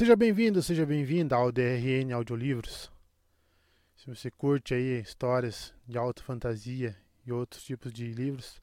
Seja 0.00 0.16
bem-vindo, 0.16 0.62
seja 0.62 0.86
bem-vinda 0.86 1.36
ao 1.36 1.52
DRN 1.52 2.14
Audiolivros. 2.14 2.90
Se 3.94 4.06
você 4.06 4.30
curte 4.30 4.72
aí 4.72 4.98
histórias 4.98 5.74
de 5.86 5.98
alta 5.98 6.22
fantasia 6.22 6.96
e 7.22 7.30
outros 7.30 7.62
tipos 7.62 7.92
de 7.92 8.06
livros, 8.10 8.62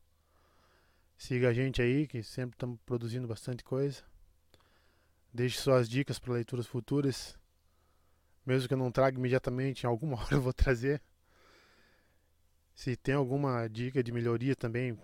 siga 1.16 1.50
a 1.50 1.54
gente 1.54 1.80
aí, 1.80 2.08
que 2.08 2.24
sempre 2.24 2.56
estamos 2.56 2.80
produzindo 2.84 3.28
bastante 3.28 3.64
coisa. 3.64 4.04
Deixe 5.32 5.60
suas 5.60 5.88
dicas 5.88 6.18
para 6.18 6.34
leituras 6.34 6.66
futuras. 6.66 7.38
Mesmo 8.44 8.68
que 8.68 8.74
eu 8.74 8.80
não 8.80 8.92
traga 8.92 9.20
imediatamente, 9.20 9.84
em 9.84 9.88
alguma 9.88 10.18
hora 10.20 10.34
eu 10.34 10.42
vou 10.42 10.54
trazer. 10.54 11.00
Se 12.74 12.96
tem 12.96 13.14
alguma 13.14 13.68
dica 13.68 14.02
de 14.04 14.12
melhoria 14.12 14.56
também, 14.56 15.00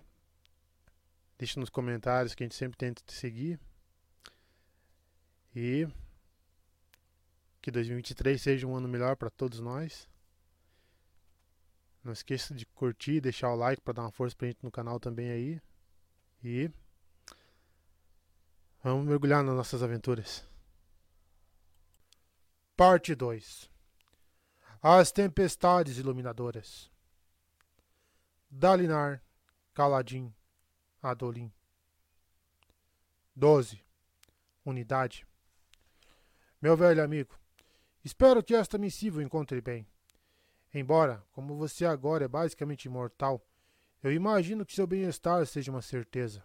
deixe 1.38 1.60
nos 1.60 1.70
comentários 1.70 2.34
que 2.34 2.42
a 2.42 2.44
gente 2.44 2.56
sempre 2.56 2.76
tenta 2.76 3.04
te 3.06 3.12
seguir. 3.12 3.56
E 5.54 5.86
que 7.64 7.70
2023 7.70 8.42
seja 8.42 8.66
um 8.66 8.76
ano 8.76 8.86
melhor 8.86 9.16
para 9.16 9.30
todos 9.30 9.58
nós. 9.58 10.06
Não 12.02 12.12
esqueça 12.12 12.54
de 12.54 12.66
curtir, 12.66 13.22
deixar 13.22 13.50
o 13.50 13.56
like 13.56 13.80
para 13.80 13.94
dar 13.94 14.02
uma 14.02 14.10
força 14.10 14.36
pra 14.36 14.48
gente 14.48 14.62
no 14.62 14.70
canal 14.70 15.00
também 15.00 15.30
aí. 15.30 15.62
E 16.42 16.70
vamos 18.82 19.06
mergulhar 19.06 19.42
nas 19.42 19.54
nossas 19.56 19.82
aventuras. 19.82 20.46
Parte 22.76 23.14
2 23.14 23.70
As 24.82 25.10
Tempestades 25.10 25.96
Iluminadoras 25.96 26.90
Dalinar, 28.50 29.22
Caladim, 29.72 30.34
Adolim 31.02 31.50
12 33.34 33.82
Unidade 34.66 35.26
Meu 36.60 36.76
velho 36.76 37.02
amigo, 37.02 37.38
Espero 38.04 38.42
que 38.42 38.54
esta 38.54 38.76
missiva 38.76 39.18
o 39.18 39.22
encontre 39.22 39.62
bem. 39.62 39.86
Embora, 40.72 41.24
como 41.32 41.56
você 41.56 41.86
agora 41.86 42.26
é 42.26 42.28
basicamente 42.28 42.84
imortal, 42.84 43.42
eu 44.02 44.12
imagino 44.12 44.66
que 44.66 44.74
seu 44.74 44.86
bem-estar 44.86 45.46
seja 45.46 45.70
uma 45.70 45.80
certeza. 45.80 46.44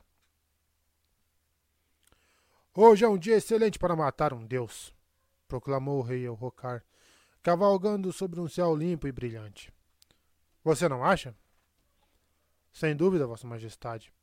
Hoje 2.73 3.03
é 3.03 3.09
um 3.09 3.17
dia 3.17 3.35
excelente 3.35 3.77
para 3.77 3.95
matar 3.95 4.33
um 4.33 4.45
deus, 4.45 4.95
proclamou 5.49 5.99
o 5.99 6.02
rei 6.02 6.25
Elrocar, 6.25 6.85
cavalgando 7.43 8.13
sobre 8.13 8.39
um 8.39 8.47
céu 8.47 8.73
limpo 8.73 9.05
e 9.05 9.11
brilhante. 9.11 9.73
Você 10.63 10.87
não 10.87 11.03
acha? 11.03 11.35
Sem 12.71 12.95
dúvida, 12.95 13.27
Vossa 13.27 13.45
Majestade. 13.45 14.13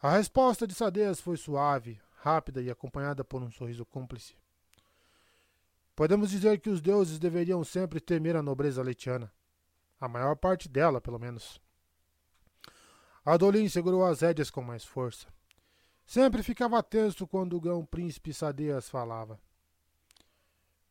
A 0.00 0.12
resposta 0.12 0.66
de 0.66 0.74
Sadeas 0.74 1.20
foi 1.20 1.36
suave, 1.36 2.00
rápida 2.16 2.62
e 2.62 2.70
acompanhada 2.70 3.22
por 3.22 3.42
um 3.42 3.50
sorriso 3.50 3.84
cúmplice. 3.84 4.39
Podemos 6.00 6.30
dizer 6.30 6.58
que 6.60 6.70
os 6.70 6.80
deuses 6.80 7.18
deveriam 7.18 7.62
sempre 7.62 8.00
temer 8.00 8.34
a 8.34 8.42
nobreza 8.42 8.82
letiana. 8.82 9.30
A 10.00 10.08
maior 10.08 10.34
parte 10.34 10.66
dela, 10.66 10.98
pelo 10.98 11.18
menos. 11.18 11.60
Adolin 13.22 13.68
segurou 13.68 14.06
as 14.06 14.22
rédeas 14.22 14.48
com 14.48 14.62
mais 14.62 14.82
força. 14.82 15.26
Sempre 16.06 16.42
ficava 16.42 16.82
tenso 16.82 17.26
quando 17.26 17.54
o 17.54 17.60
grão-príncipe 17.60 18.32
Sadeas 18.32 18.88
falava. 18.88 19.38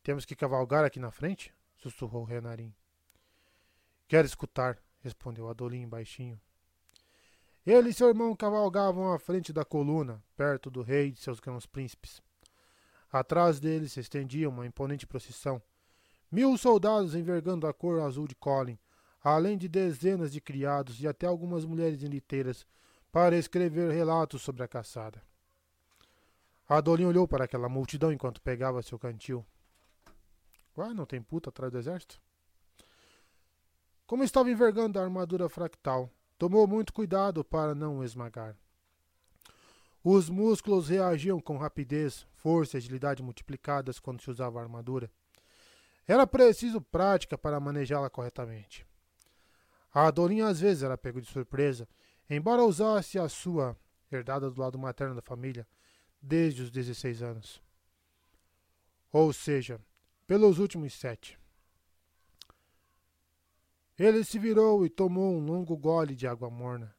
Temos 0.04 0.26
que 0.26 0.36
cavalgar 0.36 0.86
aqui 0.86 1.00
na 1.00 1.10
frente? 1.10 1.52
sussurrou 1.76 2.24
Renarim. 2.24 2.72
Quero 4.08 4.28
escutar, 4.28 4.78
respondeu 5.00 5.50
Adolin 5.50 5.90
baixinho. 5.90 6.40
Ele 7.66 7.90
e 7.90 7.94
seu 7.96 8.10
irmão 8.10 8.36
cavalgavam 8.36 9.12
à 9.12 9.18
frente 9.18 9.52
da 9.52 9.66
coluna, 9.66 10.24
perto 10.38 10.70
do 10.70 10.84
rei 10.84 11.08
e 11.08 11.12
de 11.14 11.20
seus 11.20 11.40
grãos-príncipes. 11.40 12.22
Atrás 13.12 13.60
deles 13.60 13.94
se 13.94 14.00
estendia 14.00 14.50
uma 14.50 14.66
imponente 14.66 15.08
procissão. 15.08 15.62
Mil 16.32 16.56
soldados 16.58 17.16
envergando 17.16 17.66
a 17.66 17.74
cor 17.74 18.02
azul 18.02 18.28
de 18.28 18.36
Colin, 18.36 18.78
além 19.24 19.58
de 19.58 19.68
dezenas 19.68 20.32
de 20.32 20.40
criados 20.40 21.02
e 21.02 21.08
até 21.08 21.26
algumas 21.26 21.66
mulheres 21.66 22.02
liteiras, 22.02 22.66
para 23.12 23.36
escrever 23.36 23.92
relatos 23.92 24.42
sobre 24.42 24.64
a 24.64 24.68
caçada. 24.68 25.22
Adolin 26.68 27.06
olhou 27.06 27.28
para 27.28 27.46
aquela 27.46 27.68
multidão 27.68 28.12
enquanto 28.12 28.42
pegava 28.42 28.84
seu 28.84 29.00
cantil. 29.00 29.44
Ué, 30.78 30.94
não 30.94 31.06
tem 31.06 31.20
puta 31.20 31.50
atrás 31.50 31.72
do 31.72 31.80
exército? 31.80 32.22
Como 34.06 34.24
estava 34.24 34.52
envergando 34.52 35.00
a 35.00 35.04
armadura 35.04 35.50
fractal, 35.50 36.12
tomou 36.38 36.68
muito 36.68 36.94
cuidado 36.94 37.44
para 37.44 37.74
não 37.74 37.98
o 37.98 38.04
esmagar. 38.04 38.56
Os 40.04 40.30
músculos 40.30 40.88
reagiam 40.88 41.40
com 41.40 41.58
rapidez, 41.58 42.26
força 42.36 42.78
e 42.78 42.80
agilidade 42.80 43.22
multiplicadas 43.22 44.00
quando 44.00 44.22
se 44.22 44.30
usava 44.32 44.60
a 44.60 44.64
armadura. 44.64 45.12
Era 46.08 46.26
preciso 46.26 46.82
prática 46.82 47.38
para 47.38 47.60
manejá-la 47.60 48.10
corretamente. 48.10 48.86
A 49.94 50.08
Adorinha 50.08 50.48
às 50.48 50.60
vezes 50.60 50.84
era 50.84 50.98
pego 50.98 51.22
de 51.22 51.28
surpresa, 51.28 51.88
embora 52.30 52.64
usasse 52.64 53.20
a 53.20 53.28
sua, 53.28 53.76
herdada 54.12 54.50
do 54.50 54.62
lado 54.62 54.80
materno 54.80 55.16
da 55.16 55.22
família, 55.22 55.68
desde 56.22 56.62
os 56.62 56.72
16 56.72 57.22
anos. 57.22 57.62
Ou 59.12 59.34
seja, 59.34 59.80
pelos 60.26 60.60
últimos 60.60 60.94
sete. 60.94 61.40
Ele 63.98 64.24
se 64.24 64.40
virou 64.40 64.86
e 64.86 64.90
tomou 64.90 65.34
um 65.34 65.44
longo 65.44 65.76
gole 65.76 66.16
de 66.16 66.28
água 66.28 66.50
morna. 66.50 66.96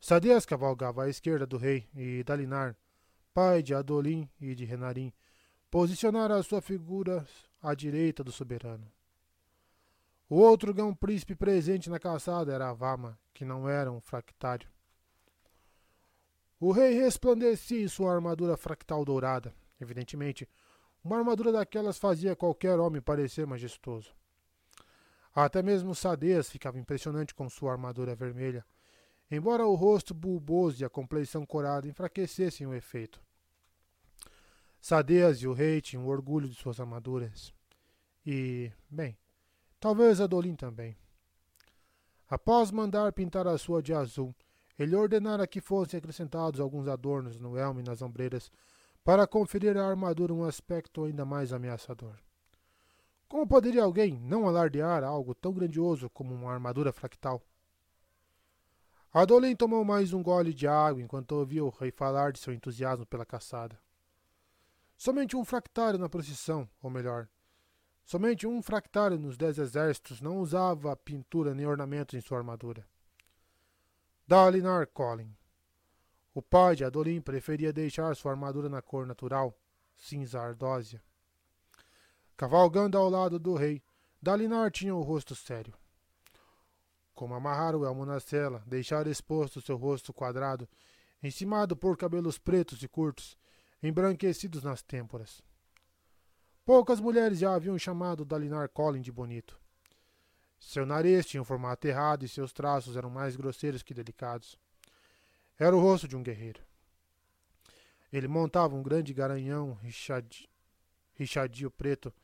Sadias 0.00 0.46
cavalgava 0.46 1.04
à 1.04 1.08
esquerda 1.08 1.46
do 1.46 1.58
rei 1.58 1.86
e 1.94 2.24
Dalinar, 2.24 2.74
pai 3.34 3.62
de 3.62 3.74
Adolim 3.74 4.28
e 4.40 4.54
de 4.54 4.64
Renarim, 4.64 5.12
posicionara 5.70 6.36
a 6.36 6.42
sua 6.42 6.62
figura 6.62 7.26
à 7.62 7.74
direita 7.74 8.24
do 8.24 8.32
soberano. 8.32 8.90
O 10.28 10.36
outro 10.36 10.72
gão 10.72 10.94
príncipe 10.94 11.34
presente 11.34 11.90
na 11.90 11.98
caçada 11.98 12.52
era 12.52 12.70
Avama, 12.70 13.18
que 13.34 13.44
não 13.44 13.68
era 13.68 13.92
um 13.92 14.00
fractário. 14.00 14.68
O 16.58 16.72
rei 16.72 16.94
resplandecia 16.94 17.82
em 17.82 17.88
sua 17.88 18.14
armadura 18.14 18.56
fractal 18.56 19.04
dourada. 19.04 19.52
Evidentemente, 19.80 20.48
uma 21.02 21.18
armadura 21.18 21.52
daquelas 21.52 21.98
fazia 21.98 22.36
qualquer 22.36 22.78
homem 22.78 23.00
parecer 23.00 23.46
majestoso. 23.46 24.14
Até 25.34 25.62
mesmo 25.62 25.94
Sadez 25.94 26.50
ficava 26.50 26.78
impressionante 26.78 27.34
com 27.34 27.48
sua 27.48 27.72
armadura 27.72 28.14
vermelha, 28.14 28.64
embora 29.30 29.66
o 29.66 29.74
rosto 29.74 30.12
bulboso 30.12 30.82
e 30.82 30.84
a 30.84 30.90
compleição 30.90 31.46
corada 31.46 31.86
enfraquecessem 31.86 32.66
o 32.66 32.74
efeito. 32.74 33.20
Sadeas 34.80 35.38
e 35.38 35.46
o 35.46 35.52
rei 35.52 35.80
tinham 35.80 36.06
orgulho 36.06 36.48
de 36.48 36.54
suas 36.54 36.80
armaduras. 36.80 37.52
E, 38.26 38.72
bem, 38.88 39.16
talvez 39.78 40.20
Adolin 40.20 40.54
também. 40.54 40.96
Após 42.28 42.70
mandar 42.70 43.12
pintar 43.12 43.46
a 43.46 43.58
sua 43.58 43.82
de 43.82 43.92
azul, 43.92 44.34
ele 44.78 44.96
ordenara 44.96 45.46
que 45.46 45.60
fossem 45.60 45.98
acrescentados 45.98 46.60
alguns 46.60 46.88
adornos 46.88 47.38
no 47.38 47.58
elmo 47.58 47.80
e 47.80 47.82
nas 47.82 48.00
ombreiras 48.00 48.50
para 49.04 49.26
conferir 49.26 49.76
à 49.76 49.86
armadura 49.86 50.32
um 50.32 50.44
aspecto 50.44 51.04
ainda 51.04 51.24
mais 51.24 51.52
ameaçador. 51.52 52.16
Como 53.28 53.46
poderia 53.46 53.82
alguém 53.82 54.18
não 54.18 54.48
alardear 54.48 55.04
algo 55.04 55.34
tão 55.34 55.52
grandioso 55.52 56.08
como 56.10 56.34
uma 56.34 56.52
armadura 56.52 56.92
fractal? 56.92 57.42
Adolin 59.12 59.56
tomou 59.56 59.84
mais 59.84 60.12
um 60.12 60.22
gole 60.22 60.54
de 60.54 60.68
água 60.68 61.02
enquanto 61.02 61.32
ouvia 61.32 61.64
o 61.64 61.68
rei 61.68 61.90
falar 61.90 62.30
de 62.30 62.38
seu 62.38 62.54
entusiasmo 62.54 63.04
pela 63.04 63.26
caçada. 63.26 63.76
Somente 64.96 65.36
um 65.36 65.44
fractário 65.44 65.98
na 65.98 66.08
procissão, 66.08 66.70
ou 66.80 66.88
melhor, 66.88 67.28
somente 68.04 68.46
um 68.46 68.62
fractário 68.62 69.18
nos 69.18 69.36
dez 69.36 69.58
exércitos 69.58 70.20
não 70.20 70.38
usava 70.38 70.94
pintura 70.94 71.56
nem 71.56 71.66
ornamentos 71.66 72.14
em 72.14 72.20
sua 72.20 72.38
armadura. 72.38 72.86
Dalinar 74.28 74.86
Colin. 74.86 75.36
O 76.32 76.40
pai 76.40 76.76
de 76.76 76.84
Adolin 76.84 77.20
preferia 77.20 77.72
deixar 77.72 78.14
sua 78.14 78.30
armadura 78.30 78.68
na 78.68 78.80
cor 78.80 79.08
natural, 79.08 79.58
cinza 79.96 80.40
ardósia. 80.40 81.02
Cavalgando 82.36 82.96
ao 82.96 83.10
lado 83.10 83.40
do 83.40 83.56
rei, 83.56 83.82
Dalinar 84.22 84.70
tinha 84.70 84.94
o 84.94 85.02
rosto 85.02 85.34
sério 85.34 85.74
como 87.20 87.34
amarrar 87.34 87.76
o 87.76 87.84
elmo 87.84 88.06
na 88.06 88.18
cela, 88.18 88.62
deixar 88.66 89.06
exposto 89.06 89.60
seu 89.60 89.76
rosto 89.76 90.10
quadrado, 90.10 90.66
encimado 91.22 91.76
por 91.76 91.94
cabelos 91.94 92.38
pretos 92.38 92.82
e 92.82 92.88
curtos, 92.88 93.36
embranquecidos 93.82 94.62
nas 94.62 94.80
têmporas. 94.80 95.42
Poucas 96.64 96.98
mulheres 96.98 97.38
já 97.38 97.54
haviam 97.54 97.78
chamado 97.78 98.24
Dalinar 98.24 98.70
Collin 98.70 99.02
de 99.02 99.12
bonito. 99.12 99.60
Seu 100.58 100.86
nariz 100.86 101.26
tinha 101.26 101.42
um 101.42 101.44
formato 101.44 101.86
errado 101.86 102.24
e 102.24 102.28
seus 102.28 102.54
traços 102.54 102.96
eram 102.96 103.10
mais 103.10 103.36
grosseiros 103.36 103.82
que 103.82 103.92
delicados. 103.92 104.58
Era 105.58 105.76
o 105.76 105.80
rosto 105.80 106.08
de 106.08 106.16
um 106.16 106.22
guerreiro. 106.22 106.62
Ele 108.10 108.28
montava 108.28 108.74
um 108.74 108.82
grande 108.82 109.12
garanhão 109.12 109.78
richadio 111.18 111.70
preto, 111.70 112.14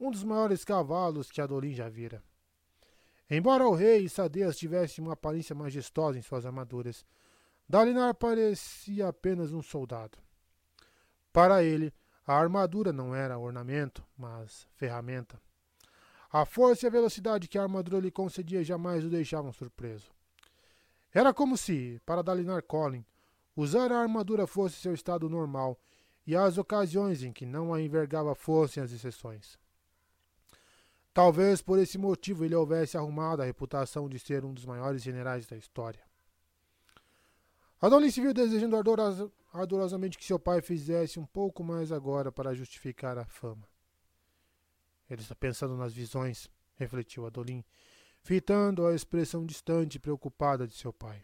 um 0.00 0.10
dos 0.10 0.24
maiores 0.24 0.64
cavalos 0.64 1.30
que 1.30 1.42
Adolin 1.42 1.74
já 1.74 1.90
vira. 1.90 2.24
Embora 3.34 3.66
o 3.66 3.74
rei 3.74 4.04
e 4.04 4.10
Sadeas 4.10 4.58
tivessem 4.58 5.02
uma 5.02 5.14
aparência 5.14 5.54
majestosa 5.54 6.18
em 6.18 6.22
suas 6.22 6.44
armaduras, 6.44 7.02
Dalinar 7.66 8.14
parecia 8.14 9.08
apenas 9.08 9.54
um 9.54 9.62
soldado. 9.62 10.18
Para 11.32 11.64
ele, 11.64 11.94
A 12.26 12.34
armadura 12.36 12.92
não 12.92 13.14
era 13.14 13.38
ornamento, 13.38 14.04
mas 14.16 14.66
ferramenta. 14.76 15.40
A 16.30 16.44
força 16.44 16.86
e 16.86 16.88
a 16.88 16.90
velocidade 16.90 17.48
que 17.48 17.58
a 17.58 17.62
armadura 17.62 17.98
lhe 17.98 18.10
concedia 18.10 18.62
jamais 18.62 19.04
o 19.04 19.08
deixavam 19.08 19.52
surpreso. 19.52 20.10
Era 21.12 21.34
como 21.34 21.56
se, 21.56 22.00
para 22.06 22.22
Dalinar 22.22 22.62
Collin, 22.62 23.04
usar 23.56 23.90
a 23.90 23.98
armadura 23.98 24.46
fosse 24.46 24.76
seu 24.76 24.94
estado 24.94 25.28
normal 25.28 25.78
e 26.26 26.36
as 26.36 26.58
ocasiões 26.58 27.22
em 27.22 27.32
que 27.32 27.44
não 27.44 27.74
a 27.74 27.80
envergava 27.82 28.34
fossem 28.34 28.82
as 28.82 28.92
exceções. 28.92 29.58
Talvez 31.14 31.60
por 31.60 31.78
esse 31.78 31.98
motivo 31.98 32.44
ele 32.44 32.54
houvesse 32.54 32.96
arrumado 32.96 33.42
a 33.42 33.44
reputação 33.44 34.08
de 34.08 34.18
ser 34.18 34.44
um 34.44 34.54
dos 34.54 34.64
maiores 34.64 35.02
generais 35.02 35.46
da 35.46 35.56
história. 35.56 36.02
Adolin 37.80 38.10
se 38.10 38.20
viu 38.20 38.32
desejando 38.32 38.76
ardorosamente 39.52 40.16
que 40.16 40.24
seu 40.24 40.38
pai 40.38 40.62
fizesse 40.62 41.18
um 41.18 41.26
pouco 41.26 41.62
mais 41.62 41.92
agora 41.92 42.30
para 42.32 42.54
justificar 42.54 43.18
a 43.18 43.26
fama. 43.26 43.68
Ele 45.10 45.20
está 45.20 45.34
pensando 45.34 45.76
nas 45.76 45.92
visões, 45.92 46.48
refletiu 46.76 47.26
Adolin, 47.26 47.62
fitando 48.22 48.86
a 48.86 48.94
expressão 48.94 49.44
distante 49.44 49.96
e 49.96 50.00
preocupada 50.00 50.66
de 50.66 50.74
seu 50.74 50.92
pai. 50.92 51.22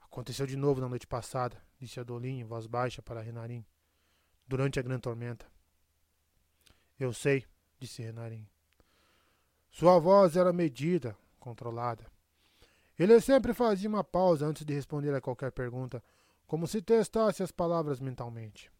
Aconteceu 0.00 0.46
de 0.46 0.56
novo 0.56 0.80
na 0.80 0.88
noite 0.88 1.06
passada, 1.06 1.56
disse 1.78 2.00
Adolin 2.00 2.40
em 2.40 2.44
voz 2.44 2.66
baixa 2.66 3.00
para 3.00 3.22
Renarim, 3.22 3.64
durante 4.46 4.78
a 4.78 4.82
grande 4.82 5.02
tormenta. 5.02 5.46
Eu 6.98 7.12
sei, 7.12 7.44
disse 7.78 8.02
Renarim. 8.02 8.46
Sua 9.70 9.98
voz 9.98 10.36
era 10.36 10.52
medida, 10.52 11.16
controlada. 11.38 12.04
Ele 12.98 13.20
sempre 13.20 13.54
fazia 13.54 13.88
uma 13.88 14.02
pausa 14.02 14.44
antes 14.46 14.64
de 14.64 14.74
responder 14.74 15.14
a 15.14 15.20
qualquer 15.20 15.52
pergunta, 15.52 16.02
como 16.46 16.66
se 16.66 16.82
testasse 16.82 17.42
as 17.42 17.52
palavras 17.52 18.00
mentalmente. 18.00 18.72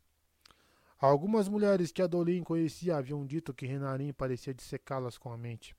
Algumas 0.99 1.49
mulheres 1.49 1.93
que 1.93 2.03
Adolin 2.03 2.43
conhecia 2.43 2.97
haviam 2.97 3.25
dito 3.25 3.55
que 3.55 3.67
Renarim 3.67 4.13
parecia 4.13 4.53
dissecá-las 4.53 5.17
com 5.17 5.31
a 5.31 5.39
mente. 5.39 5.77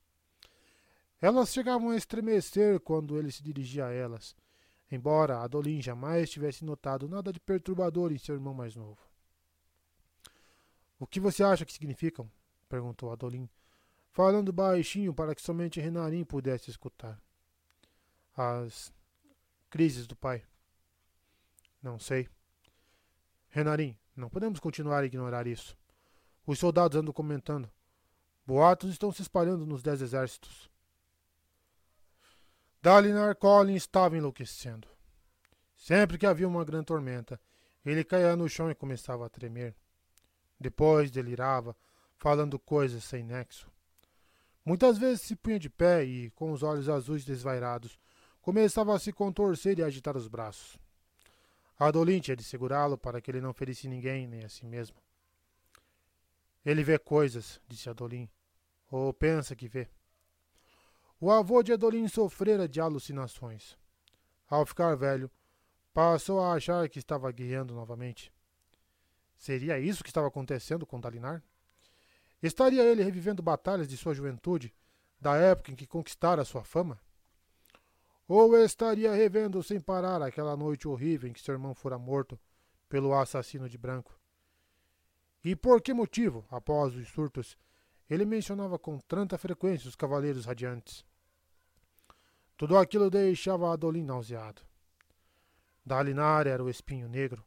Elas 1.20 1.52
chegavam 1.52 1.90
a 1.90 1.98
estremecer 1.98 2.80
quando 2.80 3.18
ele 3.18 3.30
se 3.30 3.44
dirigia 3.44 3.88
a 3.88 3.92
elas, 3.92 4.34
embora 4.90 5.40
Adolin 5.40 5.82
jamais 5.82 6.30
tivesse 6.30 6.64
notado 6.64 7.10
nada 7.10 7.34
de 7.34 7.40
perturbador 7.42 8.14
em 8.14 8.18
seu 8.18 8.36
irmão 8.36 8.54
mais 8.54 8.78
novo. 8.78 9.09
O 11.00 11.08
que 11.08 11.20
você 11.20 11.44
acha 11.44 11.66
que 11.66 11.74
significam? 11.74 12.30
perguntou 12.68 13.12
Adolin, 13.12 13.50
falando 14.12 14.52
baixinho 14.52 15.14
para 15.14 15.34
que 15.34 15.42
somente 15.42 15.80
Renarim 15.80 16.24
pudesse 16.24 16.70
escutar. 16.70 17.20
As 18.36 18.94
crises 19.70 20.06
do 20.06 20.16
pai. 20.16 20.44
Não 21.82 21.98
sei. 21.98 22.28
Renarim, 23.48 23.98
não 24.16 24.30
podemos 24.30 24.60
continuar 24.60 25.02
a 25.02 25.06
ignorar 25.06 25.48
isso. 25.48 25.78
Os 26.46 26.60
soldados 26.60 26.98
andam 26.98 27.14
comentando. 27.14 27.72
Boatos 28.46 28.90
estão 28.90 29.12
se 29.12 29.22
espalhando 29.22 29.66
nos 29.66 29.82
dez 29.82 30.02
exércitos. 30.02 30.70
Dalinar 32.82 33.36
Collin 33.36 33.76
estava 33.76 34.18
enlouquecendo. 34.18 34.88
Sempre 35.76 36.18
que 36.18 36.26
havia 36.26 36.48
uma 36.48 36.66
grande 36.66 36.86
tormenta, 36.86 37.40
ele 37.86 38.04
caía 38.04 38.36
no 38.36 38.50
chão 38.50 38.70
e 38.70 38.76
começava 38.76 39.26
a 39.26 39.30
tremer. 39.30 39.76
Depois 40.60 41.10
delirava, 41.10 41.76
falando 42.18 42.60
coisas 42.60 43.04
sem 43.04 43.24
nexo. 43.24 43.72
Muitas 44.66 44.98
vezes 44.98 45.22
se 45.22 45.36
punha 45.36 45.58
de 45.58 45.70
pé 45.70 46.04
e, 46.04 46.30
com 46.32 46.52
os 46.52 46.62
olhos 46.62 46.90
azuis 46.90 47.24
desvairados, 47.24 47.98
começava 48.42 48.94
a 48.94 49.00
se 49.00 49.14
contorcer 49.14 49.80
e 49.80 49.84
agitar 49.84 50.18
os 50.18 50.28
braços. 50.28 50.78
Adolin 51.78 52.20
tinha 52.20 52.36
de 52.36 52.44
segurá-lo 52.44 52.98
para 52.98 53.22
que 53.22 53.32
ele 53.32 53.40
não 53.40 53.54
ferisse 53.54 53.88
ninguém, 53.88 54.28
nem 54.28 54.44
a 54.44 54.50
si 54.50 54.66
mesmo. 54.66 54.98
Ele 56.66 56.84
vê 56.84 57.00
coisas, 57.00 57.62
disse 57.68 57.90
Adolin, 57.90 58.30
ou 58.92 59.14
pensa 59.14 59.56
que 59.56 59.68
vê. 59.68 59.88
O 61.22 61.32
avô 61.32 61.64
de 61.64 61.72
Adolin 61.72 62.08
sofrera 62.08 62.68
de 62.68 62.82
alucinações. 62.82 63.78
Ao 64.50 64.66
ficar 64.66 64.96
velho, 64.96 65.32
passou 65.94 66.42
a 66.42 66.54
achar 66.54 66.88
que 66.90 67.00
estava 67.00 67.32
guiando 67.32 67.74
novamente. 67.74 68.32
Seria 69.40 69.80
isso 69.80 70.04
que 70.04 70.10
estava 70.10 70.28
acontecendo 70.28 70.86
com 70.86 71.00
Dalinar? 71.00 71.42
Estaria 72.44 72.84
ele 72.84 73.02
revivendo 73.02 73.42
batalhas 73.42 73.88
de 73.88 73.96
sua 73.96 74.14
juventude, 74.14 74.76
da 75.20 75.38
época 75.38 75.72
em 75.72 75.76
que 75.76 75.88
conquistara 75.88 76.44
sua 76.44 76.66
fama? 76.66 77.00
Ou 78.28 78.58
estaria 78.58 79.14
revendo 79.14 79.64
sem 79.64 79.80
parar 79.80 80.22
aquela 80.22 80.58
noite 80.58 80.90
horrível 80.90 81.30
em 81.30 81.34
que 81.34 81.40
seu 81.40 81.54
irmão 81.54 81.74
fora 81.74 81.98
morto 81.98 82.38
pelo 82.90 83.14
assassino 83.14 83.70
de 83.70 83.78
branco? 83.78 84.14
E 85.42 85.56
por 85.56 85.82
que 85.82 85.94
motivo, 85.94 86.46
após 86.52 86.94
os 86.94 87.08
surtos, 87.08 87.58
ele 88.10 88.26
mencionava 88.26 88.78
com 88.78 89.00
tanta 89.00 89.38
frequência 89.38 89.88
os 89.88 89.96
cavaleiros 89.96 90.44
radiantes? 90.44 91.06
Tudo 92.58 92.78
aquilo 92.78 93.10
deixava 93.10 93.72
Adolin 93.72 94.04
nauseado. 94.04 94.62
Dalinar 95.86 96.46
era 96.46 96.62
o 96.62 96.70
espinho 96.70 97.08
negro, 97.08 97.44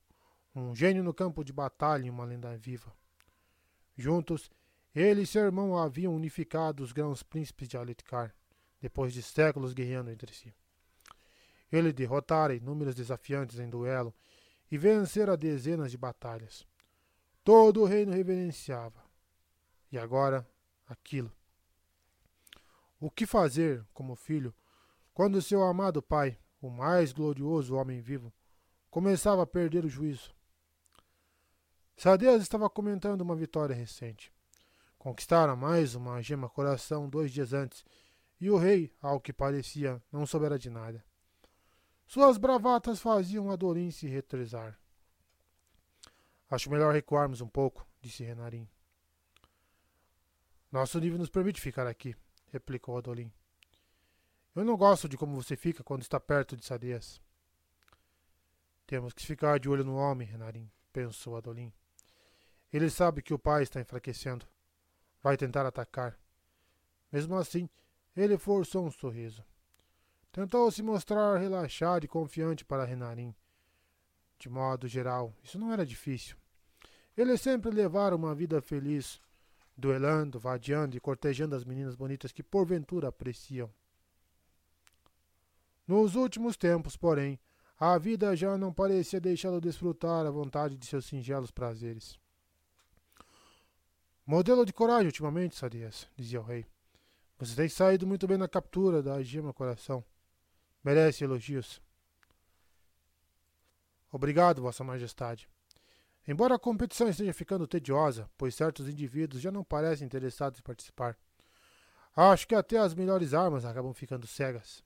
um 0.55 0.75
gênio 0.75 1.03
no 1.03 1.15
campo 1.15 1.43
de 1.45 1.53
batalha 1.53 2.07
e 2.07 2.11
uma 2.11 2.25
lenda 2.25 2.57
viva. 2.57 2.93
Juntos, 3.97 4.51
ele 4.95 5.23
e 5.23 5.27
seu 5.27 5.45
irmão 5.45 5.77
haviam 5.77 6.15
unificado 6.15 6.83
os 6.83 6.93
grãos 6.93 7.23
príncipes 7.23 7.69
de 7.69 7.77
Aletkar, 7.77 8.35
depois 8.81 9.13
de 9.13 9.23
séculos 9.23 9.73
guerreando 9.73 10.11
entre 10.11 10.33
si. 10.35 10.55
Ele 11.71 11.93
derrotara 11.93 12.55
inúmeros 12.55 12.95
desafiantes 12.95 13.59
em 13.59 13.71
duelo 13.71 14.15
e 14.71 14.77
vencera 14.77 15.37
dezenas 15.37 15.91
de 15.91 15.97
batalhas. 15.97 16.67
Todo 17.43 17.81
o 17.81 17.85
reino 17.87 18.13
reverenciava. 18.13 19.03
E 19.91 19.99
agora, 19.99 20.47
aquilo. 20.87 21.33
O 23.01 23.11
que 23.11 23.27
fazer, 23.27 23.85
como 23.93 24.15
filho, 24.15 24.55
quando 25.15 25.43
seu 25.43 25.63
amado 25.63 26.03
pai, 26.03 26.39
o 26.61 26.71
mais 26.71 27.13
glorioso 27.13 27.75
homem 27.75 28.01
vivo, 28.01 28.33
começava 28.91 29.43
a 29.43 29.47
perder 29.47 29.85
o 29.85 29.89
juízo? 29.89 30.35
Sadeas 31.97 32.43
estava 32.43 32.69
comentando 32.69 33.21
uma 33.21 33.37
vitória 33.37 33.75
recente. 33.75 34.33
Conquistara 34.99 35.57
mais 35.57 35.95
uma 35.95 36.23
gema 36.23 36.49
coração 36.49 37.09
dois 37.09 37.33
dias 37.33 37.53
antes, 37.53 37.85
e 38.41 38.51
o 38.51 38.57
rei, 38.57 38.93
ao 39.01 39.21
que 39.21 39.33
parecia, 39.33 40.03
não 40.11 40.27
soubera 40.27 40.59
de 40.59 40.71
nada. 40.71 41.05
Suas 42.07 42.37
bravatas 42.37 43.01
faziam 43.01 43.51
Adorim 43.51 43.91
se 43.91 44.07
retresar. 44.07 44.79
Acho 46.51 46.71
melhor 46.71 46.93
recuarmos 46.93 47.41
um 47.41 47.49
pouco, 47.49 47.87
disse 48.01 48.23
Renarim. 48.23 48.69
Nosso 50.71 50.99
nível 50.99 51.19
nos 51.19 51.31
permite 51.31 51.61
ficar 51.61 51.87
aqui, 51.87 52.15
replicou 52.53 52.99
Adolim. 52.99 53.33
Eu 54.55 54.65
não 54.65 54.77
gosto 54.77 55.09
de 55.09 55.17
como 55.17 55.35
você 55.35 55.57
fica 55.57 55.83
quando 55.83 56.03
está 56.03 56.21
perto 56.21 56.57
de 56.57 56.65
Sadias. 56.65 57.21
Temos 58.87 59.13
que 59.15 59.25
ficar 59.25 59.59
de 59.59 59.69
olho 59.69 59.85
no 59.85 59.97
homem, 59.97 60.29
Renarim, 60.29 60.71
pensou 60.93 61.37
Adolim. 61.37 61.73
Ele 62.73 62.89
sabe 62.89 63.23
que 63.23 63.35
o 63.35 63.39
pai 63.39 63.63
está 63.63 63.81
enfraquecendo. 63.81 64.47
Vai 65.23 65.37
tentar 65.37 65.67
atacar. 65.67 66.19
Mesmo 67.13 67.37
assim, 67.37 67.69
ele 68.17 68.39
forçou 68.39 68.87
um 68.87 68.91
sorriso. 68.91 69.45
Tentou 70.33 70.71
se 70.71 70.83
mostrar 70.83 71.39
relaxado 71.39 72.05
e 72.05 72.09
confiante 72.09 72.65
para 72.65 72.85
Renarim. 72.85 73.35
De 74.39 74.49
modo 74.49 74.89
geral, 74.89 75.35
isso 75.43 75.59
não 75.59 75.73
era 75.73 75.85
difícil. 75.85 76.37
Ele 77.17 77.37
sempre 77.37 77.71
levara 77.71 78.17
uma 78.17 78.35
vida 78.35 78.63
feliz, 78.63 79.21
duelando, 79.77 80.41
vadiando 80.41 80.97
e 80.97 81.01
cortejando 81.01 81.55
as 81.55 81.65
meninas 81.65 81.95
bonitas 81.95 82.33
que 82.33 82.43
porventura 82.43 83.09
apreciam. 83.09 83.71
Nos 85.87 86.15
últimos 86.15 86.57
tempos, 86.57 86.97
porém, 86.97 87.39
a 87.79 87.99
vida 87.99 88.35
já 88.35 88.57
não 88.57 88.73
parecia 88.73 89.21
deixá-lo 89.21 89.61
desfrutar 89.61 90.25
à 90.25 90.31
vontade 90.31 90.79
de 90.79 90.87
seus 90.87 91.05
singelos 91.05 91.51
prazeres. 91.51 92.19
Modelo 94.33 94.65
de 94.65 94.73
coragem 94.73 95.09
ultimamente, 95.09 95.57
Sadias, 95.57 96.09
dizia 96.17 96.41
o 96.41 96.43
rei. 96.43 96.65
Você 97.39 97.55
tem 97.55 97.69
saído 97.69 98.07
muito 98.07 98.27
bem 98.27 98.39
na 98.39 98.49
captura 98.49 99.03
da 99.03 99.23
gema 99.23 99.53
coração 99.53 100.03
merece 100.83 101.23
elogios. 101.23 101.83
Obrigado, 104.11 104.63
Vossa 104.63 104.83
Majestade. 104.83 105.47
Embora 106.27 106.55
a 106.55 106.59
competição 106.59 107.11
esteja 107.11 107.35
ficando 107.35 107.67
tediosa, 107.67 108.27
pois 108.39 108.55
certos 108.55 108.89
indivíduos 108.89 109.43
já 109.43 109.53
não 109.53 109.63
parecem 109.63 110.07
interessados 110.07 110.61
em 110.61 110.63
participar, 110.63 111.15
acho 112.17 112.49
que 112.49 112.55
até 112.55 112.79
as 112.79 112.95
melhores 112.95 113.35
armas 113.35 113.67
acabam 113.67 113.93
ficando 113.93 114.27
cegas. 114.27 114.83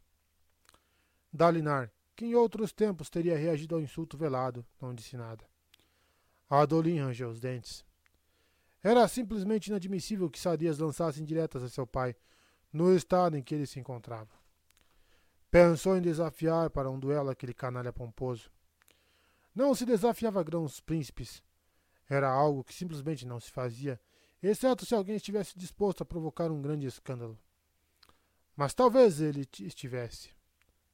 Dalinar, 1.33 1.89
que 2.17 2.25
em 2.25 2.35
outros 2.35 2.73
tempos 2.73 3.09
teria 3.09 3.39
reagido 3.39 3.77
ao 3.77 3.81
insulto 3.81 4.19
velado, 4.19 4.67
não 4.83 4.93
disse 4.93 5.17
nada. 5.17 5.45
Adolin 6.51 6.99
rangeu 6.99 7.31
os 7.31 7.39
dentes. 7.39 7.87
Era 8.87 9.09
simplesmente 9.09 9.67
inadmissível 9.67 10.31
que 10.31 10.39
Sadias 10.39 10.79
lançasse 10.79 11.21
indiretas 11.21 11.61
a 11.61 11.69
seu 11.69 11.85
pai, 11.85 12.15
no 12.73 12.95
estado 12.95 13.37
em 13.37 13.43
que 13.43 13.53
ele 13.53 13.67
se 13.67 13.81
encontrava. 13.81 14.31
Pensou 15.51 15.97
em 15.97 16.01
desafiar 16.01 16.71
para 16.71 16.89
um 16.89 16.97
duelo 16.97 17.29
aquele 17.29 17.53
canalha 17.53 17.93
pomposo. 17.93 18.49
Não 19.53 19.75
se 19.75 19.85
desafiava 19.85 20.41
grãos 20.45 20.79
príncipes, 20.79 21.43
Era 22.09 22.31
algo 22.31 22.63
que 22.63 22.73
simplesmente 22.73 23.27
não 23.27 23.41
se 23.41 23.51
fazia, 23.51 24.01
exceto 24.41 24.87
se 24.87 24.95
alguém 24.95 25.17
estivesse 25.17 25.59
disposto 25.59 26.03
a 26.03 26.07
provocar 26.07 26.53
um 26.53 26.63
grande 26.63 26.87
escândalo. 26.87 27.37
Mas 28.55 28.73
talvez 28.73 29.21
ele 29.21 29.49
estivesse. 29.63 30.31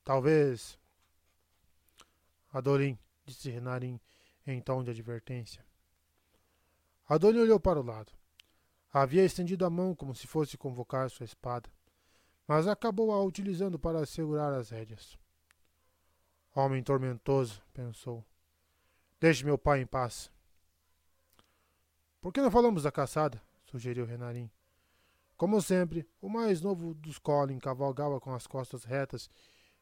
Talvez. 0.03 0.79
Adorim, 2.55 2.99
disse 3.27 3.51
Renarim 3.51 4.01
em 4.47 4.63
tom 4.63 4.83
de 4.83 4.91
advertência. 4.91 5.63
Adorim 7.09 7.41
olhou 7.41 7.59
para 7.59 7.81
o 7.81 7.85
lado. 7.85 8.13
Havia 8.93 9.25
estendido 9.25 9.65
a 9.65 9.71
mão 9.71 9.95
como 9.95 10.15
se 10.15 10.27
fosse 10.27 10.59
convocar 10.59 11.09
sua 11.11 11.25
espada, 11.25 11.71
mas 12.47 12.67
acabou 12.67 13.13
a 13.13 13.23
utilizando 13.23 13.79
para 13.79 14.05
segurar 14.05 14.53
as 14.53 14.71
rédeas. 14.71 15.19
Homem 16.55 16.83
tormentoso, 16.83 17.63
pensou. 17.73 18.25
Deixe 19.19 19.45
meu 19.45 19.57
pai 19.57 19.81
em 19.81 19.87
paz. 19.87 20.31
Por 22.21 22.33
que 22.33 22.41
não 22.41 22.51
falamos 22.51 22.83
da 22.83 22.93
caçada? 22.93 23.41
sugeriu 23.65 24.05
Renarim. 24.05 24.51
Como 25.37 25.61
sempre, 25.63 26.07
o 26.21 26.29
mais 26.29 26.61
novo 26.61 26.95
dos 26.95 27.19
Colin 27.19 27.59
cavalgava 27.59 28.21
com 28.21 28.35
as 28.35 28.47
costas 28.47 28.85
retas 28.85 29.31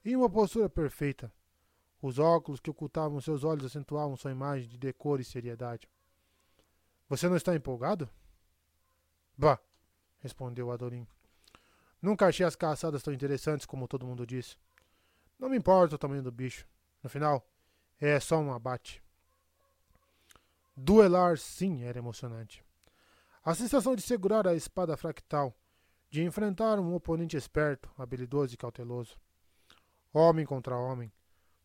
e 0.04 0.12
em 0.12 0.16
uma 0.16 0.30
postura 0.30 0.70
perfeita. 0.70 1.32
Os 2.00 2.18
óculos 2.18 2.60
que 2.60 2.70
ocultavam 2.70 3.20
seus 3.20 3.44
olhos 3.44 3.66
acentuavam 3.66 4.16
sua 4.16 4.30
imagem 4.30 4.68
de 4.68 4.78
decoro 4.78 5.20
e 5.20 5.24
seriedade. 5.24 5.88
Você 7.10 7.28
não 7.28 7.34
está 7.34 7.56
empolgado? 7.56 8.08
Bah, 9.36 9.58
respondeu 10.20 10.70
Adorim. 10.70 11.04
Nunca 12.00 12.28
achei 12.28 12.46
as 12.46 12.54
caçadas 12.54 13.02
tão 13.02 13.12
interessantes 13.12 13.66
como 13.66 13.88
todo 13.88 14.06
mundo 14.06 14.24
diz. 14.24 14.56
Não 15.36 15.48
me 15.48 15.56
importa 15.56 15.96
o 15.96 15.98
tamanho 15.98 16.22
do 16.22 16.30
bicho. 16.30 16.68
No 17.02 17.10
final, 17.10 17.44
é 18.00 18.20
só 18.20 18.38
um 18.38 18.52
abate. 18.52 19.02
Duelar, 20.76 21.36
sim, 21.36 21.82
era 21.82 21.98
emocionante. 21.98 22.64
A 23.44 23.56
sensação 23.56 23.96
de 23.96 24.02
segurar 24.02 24.46
a 24.46 24.54
espada 24.54 24.96
fractal, 24.96 25.52
de 26.08 26.22
enfrentar 26.22 26.78
um 26.78 26.94
oponente 26.94 27.36
esperto, 27.36 27.90
habilidoso 27.98 28.54
e 28.54 28.56
cauteloso. 28.56 29.18
Homem 30.12 30.46
contra 30.46 30.76
homem, 30.76 31.12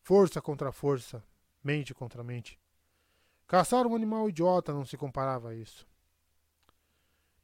força 0.02 0.42
contra 0.42 0.72
força, 0.72 1.24
mente 1.64 1.94
contra 1.94 2.24
mente. 2.24 2.60
Caçar 3.48 3.86
um 3.86 3.96
animal 3.96 4.28
idiota 4.28 4.74
não 4.74 4.86
se 4.86 4.98
comparava 4.98 5.50
a 5.50 5.56
isso. 5.56 5.88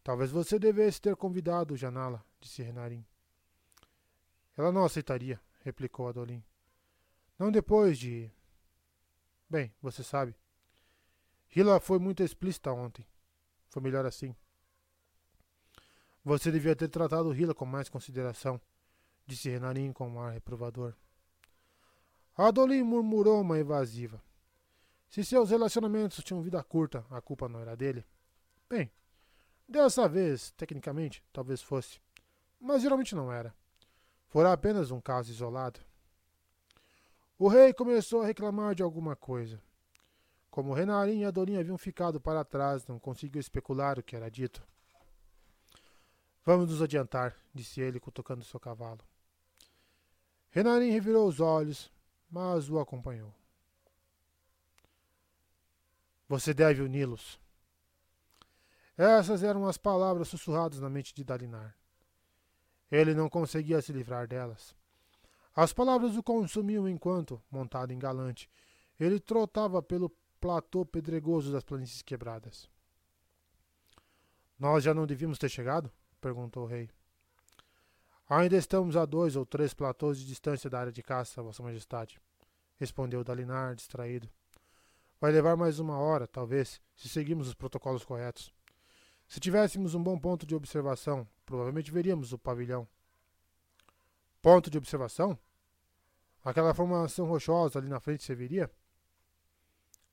Talvez 0.04 0.32
você 0.32 0.58
devesse 0.58 1.00
ter 1.00 1.16
convidado 1.16 1.78
Janala, 1.78 2.26
disse 2.40 2.64
Renarim. 2.64 3.06
Ela 4.58 4.72
não 4.72 4.84
aceitaria, 4.84 5.40
replicou 5.60 6.08
Adolim. 6.08 6.44
Não 7.38 7.52
depois 7.52 8.00
de. 8.00 8.32
Bem, 9.50 9.72
você 9.82 10.04
sabe. 10.04 10.36
Hila 11.56 11.80
foi 11.80 12.00
muito 12.00 12.24
explícita 12.24 12.72
ontem. 12.72 13.06
Foi 13.70 13.82
melhor 13.82 14.06
assim. 14.06 14.36
Você 16.24 16.52
devia 16.52 16.76
ter 16.76 16.88
tratado 16.88 17.34
Hila 17.34 17.54
com 17.54 17.66
mais 17.66 17.90
consideração, 17.90 18.60
disse 19.26 19.50
Renarim 19.50 19.94
com 19.94 20.10
um 20.10 20.20
ar 20.20 20.34
reprovador. 20.34 20.96
Adolim 22.36 22.84
murmurou 22.84 23.42
uma 23.42 23.60
evasiva. 23.60 24.22
Se 25.12 25.24
seus 25.24 25.52
relacionamentos 25.52 26.24
tinham 26.24 26.42
vida 26.42 26.64
curta, 26.64 27.06
a 27.12 27.22
culpa 27.22 27.48
não 27.48 27.60
era 27.60 27.78
dele. 27.78 28.04
Bem, 28.68 28.90
Dessa 29.72 30.06
vez, 30.06 30.52
tecnicamente, 30.52 31.24
talvez 31.32 31.62
fosse, 31.62 32.02
mas 32.60 32.82
geralmente 32.82 33.16
não 33.16 33.32
era. 33.32 33.56
Fora 34.28 34.52
apenas 34.52 34.92
um 34.92 35.00
caso 35.00 35.32
isolado. 35.32 35.80
O 37.40 37.48
rei 37.48 37.74
começou 37.74 38.22
a 38.22 38.26
reclamar 38.26 38.76
de 38.76 38.84
alguma 38.84 39.16
coisa. 39.16 39.62
Como 40.50 40.74
Renarim 40.74 41.20
e 41.20 41.26
Adorim 41.26 41.56
haviam 41.56 41.78
ficado 41.78 42.20
para 42.20 42.44
trás, 42.44 42.86
não 42.86 43.00
conseguiu 43.00 43.40
especular 43.40 43.98
o 43.98 44.04
que 44.04 44.14
era 44.14 44.30
dito. 44.30 44.62
Vamos 46.46 46.70
nos 46.70 46.82
adiantar, 46.82 47.34
disse 47.54 47.80
ele, 47.80 47.98
cutucando 47.98 48.44
seu 48.44 48.60
cavalo. 48.60 49.00
Renarim 50.50 50.90
revirou 50.90 51.26
os 51.30 51.40
olhos, 51.40 51.90
mas 52.30 52.70
o 52.70 52.78
acompanhou. 52.78 53.34
Você 56.32 56.54
deve 56.54 56.82
uni-los, 56.82 57.42
essas 58.98 59.44
eram 59.44 59.68
as 59.68 59.78
palavras 59.78 60.30
sussurradas 60.30 60.80
na 60.80 60.90
mente 60.90 61.14
de 61.14 61.26
Dalinar. 61.26 61.76
Ele 62.90 63.14
não 63.14 63.30
conseguia 63.30 63.82
se 63.82 63.92
livrar 63.92 64.30
delas. 64.30 64.74
As 65.54 65.74
palavras 65.74 66.16
o 66.16 66.24
consumiam 66.24 66.88
enquanto, 66.88 67.44
montado 67.52 67.92
em 67.92 68.00
galante, 68.00 68.50
ele 68.98 69.20
trotava 69.20 69.84
pelo 69.84 70.10
platô 70.40 70.86
pedregoso 70.86 71.52
das 71.52 71.66
planícies 71.66 72.02
quebradas. 72.02 72.70
Nós 74.58 74.86
já 74.86 74.94
não 74.94 75.06
devíamos 75.06 75.38
ter 75.38 75.50
chegado? 75.50 75.92
perguntou 76.22 76.64
o 76.64 76.68
rei. 76.68 76.90
Ainda 78.30 78.56
estamos 78.56 78.96
a 78.96 79.04
dois 79.04 79.36
ou 79.36 79.46
três 79.46 79.74
platôs 79.74 80.18
de 80.18 80.26
distância 80.26 80.70
da 80.70 80.80
área 80.80 80.94
de 80.94 81.04
caça, 81.04 81.44
Vossa 81.44 81.62
Majestade, 81.62 82.22
respondeu 82.78 83.22
Dalinar, 83.22 83.76
distraído. 83.76 84.30
Vai 85.22 85.32
levar 85.32 85.56
mais 85.56 85.78
uma 85.78 86.00
hora, 86.00 86.26
talvez, 86.26 86.82
se 86.96 87.08
seguirmos 87.08 87.48
os 87.48 87.54
protocolos 87.54 88.04
corretos. 88.04 88.52
Se 89.28 89.40
tivéssemos 89.40 89.94
um 89.94 90.02
bom 90.02 90.18
ponto 90.18 90.48
de 90.48 90.56
observação, 90.56 91.28
provavelmente 91.46 91.92
veríamos 91.92 92.34
o 92.34 92.40
pavilhão. 92.40 92.88
Ponto 94.42 94.72
de 94.72 94.80
observação? 94.80 95.38
Aquela 96.44 96.74
formação 96.74 97.28
rochosa 97.28 97.78
ali 97.78 97.88
na 97.88 98.00
frente 98.00 98.24
serviria? 98.24 98.68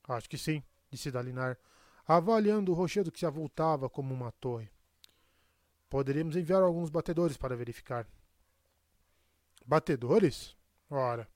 Acho 0.07 0.29
que 0.29 0.37
sim, 0.37 0.63
disse 0.91 1.11
Dalinar, 1.11 1.59
avaliando 2.07 2.71
o 2.71 2.75
rochedo 2.75 3.11
que 3.11 3.19
se 3.19 3.25
avultava 3.25 3.89
como 3.89 4.13
uma 4.13 4.31
torre. 4.33 4.71
Poderíamos 5.89 6.37
enviar 6.37 6.63
alguns 6.63 6.91
batedores 6.91 7.39
para 7.39 7.57
verificar. 7.57 8.07
Batedores? 9.65 10.55
Ora, 10.91 11.27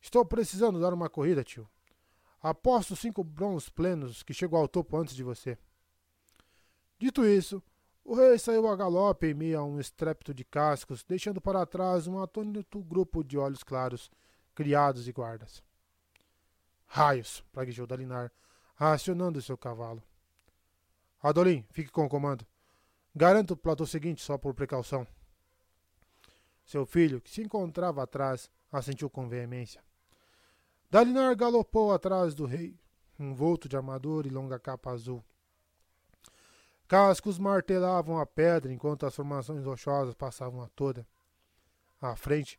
estou 0.00 0.24
precisando 0.24 0.80
dar 0.80 0.92
uma 0.92 1.08
corrida, 1.08 1.44
tio. 1.44 1.70
Aposto 2.40 2.94
cinco 2.94 3.24
brons 3.24 3.68
plenos 3.68 4.22
que 4.22 4.32
chego 4.32 4.56
ao 4.56 4.68
topo 4.68 4.96
antes 4.96 5.14
de 5.14 5.22
você. 5.22 5.58
Dito 6.98 7.26
isso, 7.26 7.62
o 8.04 8.14
rei 8.14 8.38
saiu 8.38 8.66
a 8.68 8.76
galope 8.76 9.26
em 9.26 9.34
meio 9.34 9.58
a 9.58 9.64
um 9.64 9.78
estrépito 9.78 10.32
de 10.32 10.44
cascos, 10.44 11.04
deixando 11.04 11.40
para 11.40 11.66
trás 11.66 12.06
um 12.06 12.22
atônito 12.22 12.82
grupo 12.82 13.22
de 13.22 13.36
olhos 13.36 13.62
claros, 13.62 14.10
criados 14.54 15.06
e 15.06 15.12
guardas. 15.12 15.62
Raios! 16.86 17.44
praguejou 17.52 17.86
Dalinar, 17.86 18.32
acionando 18.78 19.42
seu 19.42 19.58
cavalo. 19.58 20.02
Adolim, 21.22 21.66
fique 21.70 21.90
com 21.90 22.06
o 22.06 22.08
comando. 22.08 22.46
Garanto 23.14 23.52
o 23.52 23.56
platô 23.56 23.84
seguinte 23.84 24.22
só 24.22 24.38
por 24.38 24.54
precaução. 24.54 25.06
Seu 26.64 26.86
filho, 26.86 27.20
que 27.20 27.30
se 27.30 27.42
encontrava 27.42 28.02
atrás, 28.02 28.50
assentiu 28.70 29.10
com 29.10 29.28
veemência. 29.28 29.82
Dalinar 30.90 31.36
galopou 31.36 31.92
atrás 31.92 32.34
do 32.34 32.46
rei, 32.46 32.80
vulto 33.18 33.68
de 33.68 33.76
armadura 33.76 34.26
e 34.26 34.30
longa 34.30 34.58
capa 34.58 34.90
azul. 34.90 35.22
Cascos 36.86 37.38
martelavam 37.38 38.18
a 38.18 38.24
pedra 38.24 38.72
enquanto 38.72 39.04
as 39.04 39.14
formações 39.14 39.66
rochosas 39.66 40.14
passavam 40.14 40.62
a 40.62 40.68
toda. 40.68 41.06
À 42.00 42.16
frente, 42.16 42.58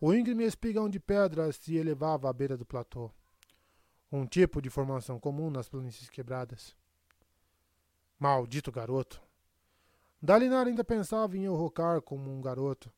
o 0.00 0.12
íngreme 0.12 0.42
espigão 0.42 0.88
de 0.88 0.98
pedra 0.98 1.52
se 1.52 1.76
elevava 1.76 2.28
à 2.28 2.32
beira 2.32 2.56
do 2.56 2.66
platô. 2.66 3.12
Um 4.10 4.26
tipo 4.26 4.60
de 4.60 4.68
formação 4.68 5.20
comum 5.20 5.48
nas 5.48 5.68
planícies 5.68 6.10
quebradas. 6.10 6.74
Maldito 8.18 8.72
garoto! 8.72 9.22
Dalinar 10.20 10.66
ainda 10.66 10.82
pensava 10.82 11.36
em 11.36 11.44
Eurocar 11.44 12.02
como 12.02 12.28
um 12.28 12.40
garoto, 12.40 12.92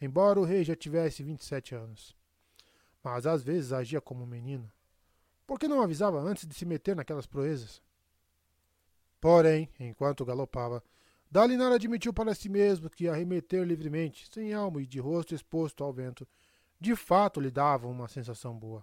embora 0.00 0.40
o 0.40 0.44
rei 0.44 0.64
já 0.64 0.74
tivesse 0.74 1.22
27 1.22 1.76
anos. 1.76 2.16
Mas 3.04 3.26
às 3.26 3.42
vezes 3.42 3.70
agia 3.70 4.00
como 4.00 4.24
um 4.24 4.26
menino. 4.26 4.72
Por 5.46 5.58
que 5.58 5.68
não 5.68 5.82
avisava 5.82 6.18
antes 6.18 6.46
de 6.46 6.54
se 6.54 6.64
meter 6.64 6.96
naquelas 6.96 7.26
proezas? 7.26 7.82
Porém, 9.20 9.68
enquanto 9.78 10.24
galopava, 10.24 10.82
Dalinar 11.30 11.72
admitiu 11.72 12.14
para 12.14 12.34
si 12.34 12.48
mesmo 12.48 12.88
que 12.88 13.06
arremeter 13.06 13.62
livremente, 13.66 14.26
sem 14.32 14.54
alma 14.54 14.80
e 14.80 14.86
de 14.86 14.98
rosto 14.98 15.34
exposto 15.34 15.84
ao 15.84 15.92
vento, 15.92 16.26
de 16.80 16.96
fato 16.96 17.40
lhe 17.40 17.50
dava 17.50 17.86
uma 17.86 18.08
sensação 18.08 18.56
boa. 18.58 18.82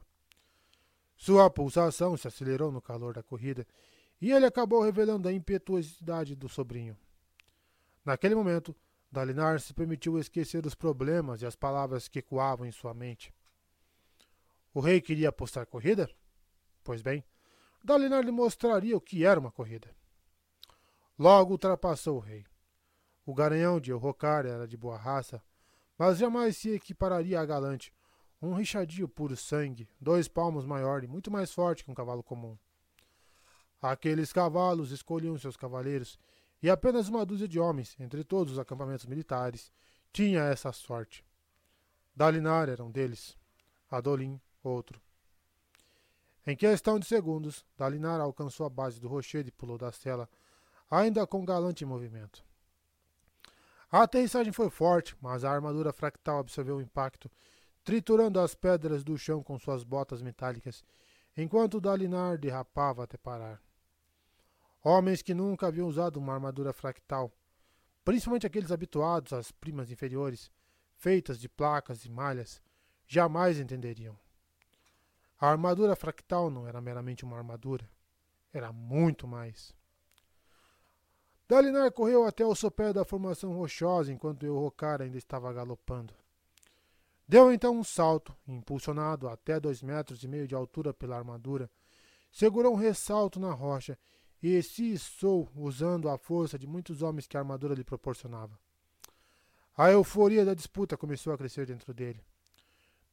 Sua 1.15 1.49
pulsação 1.49 2.15
se 2.15 2.27
acelerou 2.27 2.71
no 2.71 2.81
calor 2.81 3.13
da 3.13 3.23
corrida 3.23 3.65
e 4.19 4.31
ele 4.31 4.45
acabou 4.45 4.81
revelando 4.81 5.27
a 5.27 5.33
impetuosidade 5.33 6.35
do 6.35 6.47
sobrinho. 6.47 6.95
Naquele 8.05 8.35
momento, 8.35 8.75
Dalinar 9.11 9.59
se 9.59 9.73
permitiu 9.73 10.19
esquecer 10.19 10.65
os 10.65 10.75
problemas 10.75 11.41
e 11.41 11.45
as 11.45 11.55
palavras 11.55 12.07
que 12.07 12.19
ecoavam 12.19 12.65
em 12.65 12.71
sua 12.71 12.93
mente. 12.93 13.33
O 14.73 14.79
rei 14.79 15.01
queria 15.01 15.29
apostar 15.29 15.65
corrida? 15.65 16.09
Pois 16.83 17.01
bem, 17.01 17.23
Dalinar 17.83 18.23
lhe 18.23 18.31
mostraria 18.31 18.95
o 18.95 19.01
que 19.01 19.25
era 19.25 19.39
uma 19.39 19.51
corrida. 19.51 19.93
Logo 21.19 21.51
ultrapassou 21.51 22.17
o 22.17 22.19
rei. 22.19 22.45
O 23.25 23.33
garanhão 23.33 23.79
de 23.79 23.91
Elrocar 23.91 24.45
era 24.45 24.67
de 24.67 24.77
boa 24.77 24.97
raça, 24.97 25.43
mas 25.97 26.17
jamais 26.17 26.57
se 26.57 26.69
equipararia 26.69 27.39
a 27.39 27.45
Galante, 27.45 27.93
um 28.41 28.53
richadio 28.53 29.07
puro 29.07 29.35
sangue, 29.35 29.89
dois 29.99 30.27
palmos 30.27 30.65
maior 30.65 31.03
e 31.03 31.07
muito 31.07 31.29
mais 31.29 31.51
forte 31.51 31.83
que 31.83 31.91
um 31.91 31.93
cavalo 31.93 32.23
comum. 32.23 32.57
Aqueles 33.81 34.31
cavalos 34.31 34.91
escolhiam 34.91 35.37
seus 35.37 35.57
cavaleiros, 35.57 36.17
e 36.63 36.69
apenas 36.69 37.09
uma 37.09 37.25
dúzia 37.25 37.47
de 37.47 37.59
homens, 37.59 37.95
entre 37.99 38.23
todos 38.23 38.53
os 38.53 38.59
acampamentos 38.59 39.05
militares, 39.05 39.71
tinha 40.13 40.43
essa 40.43 40.71
sorte. 40.71 41.25
Dalinar 42.15 42.69
era 42.69 42.83
um 42.83 42.91
deles, 42.91 43.37
Adolin 43.89 44.39
outro. 44.63 45.01
Em 46.45 46.55
questão 46.55 46.97
de 46.97 47.05
segundos, 47.05 47.65
Dalinar 47.77 48.19
alcançou 48.19 48.65
a 48.65 48.69
base 48.69 48.99
do 48.99 49.07
rochedo 49.07 49.49
e 49.49 49.51
pulou 49.51 49.77
da 49.77 49.91
cela, 49.91 50.27
ainda 50.89 51.25
com 51.27 51.45
galante 51.45 51.85
movimento. 51.85 52.43
A 53.91 54.03
aterrissagem 54.03 54.51
foi 54.51 54.69
forte, 54.69 55.15
mas 55.21 55.43
a 55.43 55.51
armadura 55.51 55.91
fractal 55.91 56.39
absorveu 56.39 56.77
o 56.77 56.81
impacto, 56.81 57.29
triturando 57.83 58.39
as 58.39 58.55
pedras 58.55 59.03
do 59.03 59.17
chão 59.17 59.43
com 59.43 59.59
suas 59.59 59.83
botas 59.83 60.21
metálicas, 60.21 60.83
enquanto 61.35 61.81
Dalinar 61.81 62.37
derrapava 62.37 63.03
até 63.03 63.17
parar. 63.17 63.61
Homens 64.83 65.21
que 65.21 65.33
nunca 65.33 65.67
haviam 65.67 65.87
usado 65.87 66.17
uma 66.17 66.33
armadura 66.33 66.73
fractal, 66.73 67.31
principalmente 68.03 68.47
aqueles 68.47 68.71
habituados 68.71 69.31
às 69.31 69.51
primas 69.51 69.91
inferiores, 69.91 70.49
feitas 70.95 71.39
de 71.39 71.47
placas 71.47 72.03
e 72.05 72.09
malhas, 72.09 72.61
jamais 73.07 73.59
entenderiam. 73.59 74.17
A 75.41 75.49
armadura 75.49 75.95
fractal 75.95 76.51
não 76.51 76.67
era 76.67 76.79
meramente 76.79 77.25
uma 77.25 77.35
armadura, 77.35 77.89
era 78.53 78.71
muito 78.71 79.27
mais. 79.27 79.73
Dalinar 81.47 81.91
correu 81.91 82.27
até 82.27 82.45
o 82.45 82.53
sopé 82.53 82.93
da 82.93 83.03
formação 83.03 83.51
rochosa 83.51 84.13
enquanto 84.13 84.45
Eurocar 84.45 85.01
ainda 85.01 85.17
estava 85.17 85.51
galopando. 85.51 86.13
Deu 87.27 87.51
então 87.51 87.75
um 87.75 87.83
salto, 87.83 88.37
impulsionado 88.47 89.27
até 89.27 89.59
dois 89.59 89.81
metros 89.81 90.21
e 90.21 90.27
meio 90.27 90.47
de 90.47 90.53
altura 90.53 90.93
pela 90.93 91.17
armadura, 91.17 91.71
segurou 92.31 92.73
um 92.73 92.77
ressalto 92.77 93.39
na 93.39 93.51
rocha 93.51 93.97
e 94.43 94.61
se 94.61 94.93
içou 94.93 95.49
usando 95.55 96.07
a 96.07 96.19
força 96.19 96.59
de 96.59 96.67
muitos 96.67 97.01
homens 97.01 97.25
que 97.25 97.35
a 97.35 97.39
armadura 97.39 97.73
lhe 97.73 97.83
proporcionava. 97.83 98.59
A 99.75 99.89
euforia 99.89 100.45
da 100.45 100.53
disputa 100.53 100.95
começou 100.95 101.33
a 101.33 101.37
crescer 101.37 101.65
dentro 101.65 101.95
dele. 101.95 102.23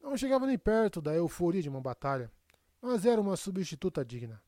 Não 0.01 0.17
chegava 0.17 0.45
nem 0.45 0.57
perto 0.57 1.01
da 1.01 1.13
euforia 1.13 1.61
de 1.61 1.69
uma 1.69 1.81
batalha, 1.81 2.31
mas 2.81 3.05
era 3.05 3.19
uma 3.19 3.35
substituta 3.35 4.03
digna. 4.03 4.41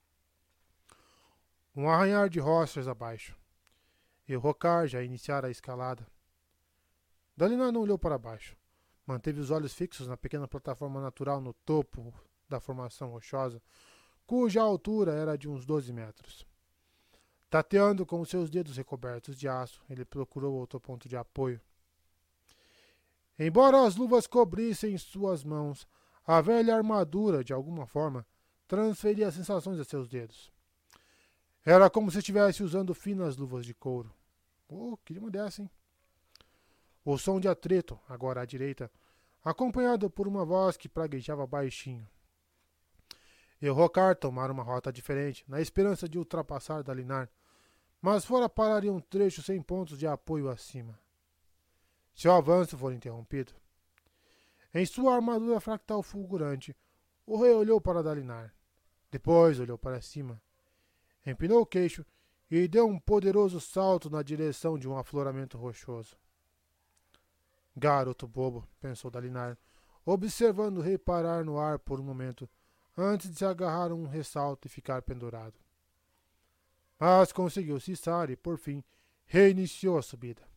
Um 1.76 1.90
arranhar 1.90 2.30
de 2.30 2.40
rochas 2.40 2.88
abaixo. 2.88 3.38
E 4.28 4.36
Rocar 4.36 4.88
já 4.88 5.02
iniciara 5.04 5.48
a 5.48 5.52
escalada. 5.52 6.08
Dalinar 7.36 7.72
não 7.72 7.82
olhou 7.82 7.98
para 7.98 8.18
baixo. 8.18 8.58
Manteve 9.06 9.40
os 9.40 9.52
olhos 9.52 9.74
fixos 9.74 10.08
na 10.08 10.16
pequena 10.16 10.48
plataforma 10.48 11.02
natural 11.02 11.42
no 11.42 11.54
topo 11.54 12.14
da 12.48 12.60
formação 12.60 13.10
rochosa, 13.10 13.62
cuja 14.26 14.62
altura 14.62 15.14
era 15.14 15.38
de 15.38 15.50
uns 15.50 15.66
12 15.66 15.92
metros. 15.92 16.46
Tateando 17.50 18.06
com 18.06 18.24
seus 18.24 18.50
dedos 18.50 18.78
recobertos 18.78 19.38
de 19.38 19.48
aço, 19.48 19.82
ele 19.90 20.06
procurou 20.06 20.54
outro 20.54 20.80
ponto 20.80 21.10
de 21.10 21.18
apoio. 21.18 21.60
Embora 23.44 23.88
as 23.88 23.96
luvas 23.96 24.28
cobrissem 24.28 24.96
suas 25.00 25.44
mãos, 25.44 25.88
a 26.24 26.40
velha 26.42 26.76
armadura, 26.76 27.44
de 27.44 27.52
alguma 27.52 27.88
forma, 27.88 28.24
transferia 28.68 29.32
sensações 29.32 29.80
a 29.80 29.84
seus 29.84 30.08
dedos. 30.08 30.54
Era 31.66 31.90
como 31.90 32.12
se 32.12 32.20
estivesse 32.20 32.62
usando 32.62 32.94
finas 32.94 33.38
luvas 33.38 33.66
de 33.66 33.74
couro. 33.74 34.14
Oh, 34.70 34.96
queria 35.04 35.24
uma 35.24 35.32
dessa, 35.32 35.64
hein? 35.64 35.72
O 37.04 37.18
som 37.18 37.40
de 37.40 37.48
atrito, 37.48 38.00
agora 38.08 38.42
à 38.42 38.46
direita, 38.46 38.92
acompanhado 39.44 40.08
por 40.08 40.28
uma 40.28 40.46
voz 40.46 40.78
que 40.78 40.88
praguejava 40.88 41.48
baixinho. 41.48 42.08
E 43.60 43.68
o 43.68 43.74
Rocar 43.74 44.16
tomara 44.16 44.54
uma 44.54 44.62
rota 44.62 44.94
diferente, 44.94 45.44
na 45.48 45.60
esperança 45.60 46.08
de 46.08 46.20
ultrapassar 46.20 46.84
Dalinar, 46.84 47.28
mas 48.00 48.24
fora 48.24 48.48
parar 48.48 48.84
em 48.84 48.92
um 48.92 49.00
trecho 49.00 49.42
sem 49.42 49.60
pontos 49.60 49.98
de 49.98 50.06
apoio 50.06 50.48
acima. 50.48 51.00
Seu 52.22 52.34
avanço 52.34 52.78
foi 52.78 52.94
interrompido. 52.94 53.52
Em 54.72 54.86
sua 54.86 55.16
armadura 55.16 55.60
fractal 55.60 56.04
fulgurante, 56.04 56.78
o 57.26 57.36
rei 57.42 57.52
olhou 57.52 57.82
para 57.82 58.04
Dalinar. 58.04 58.54
Depois 59.10 59.60
olhou 59.60 59.76
para 59.76 60.00
cima. 60.02 60.40
Empinou 61.26 61.62
o 61.62 61.66
queixo 61.66 62.06
e 62.52 62.68
deu 62.68 62.88
um 62.88 63.00
poderoso 63.00 63.60
salto 63.60 64.08
na 64.08 64.22
direção 64.22 64.78
de 64.78 64.88
um 64.88 64.96
afloramento 64.96 65.58
rochoso. 65.58 66.16
Garoto 67.76 68.28
bobo, 68.28 68.68
pensou 68.80 69.10
Dalinar, 69.10 69.58
observando 70.06 70.78
o 70.78 70.82
rei 70.82 71.00
parar 71.00 71.44
no 71.44 71.58
ar 71.58 71.80
por 71.80 72.00
um 72.00 72.04
momento, 72.04 72.48
antes 72.96 73.32
de 73.32 73.36
se 73.40 73.46
agarrar 73.46 73.90
a 73.90 73.96
um 73.96 74.06
ressalto 74.06 74.68
e 74.68 74.70
ficar 74.70 75.02
pendurado 75.02 75.60
mas 77.00 77.32
conseguiu 77.32 77.80
cessar 77.80 78.30
e, 78.30 78.36
por 78.36 78.60
fim, 78.60 78.84
reiniciou 79.26 79.98
a 79.98 80.04
subida. 80.04 80.51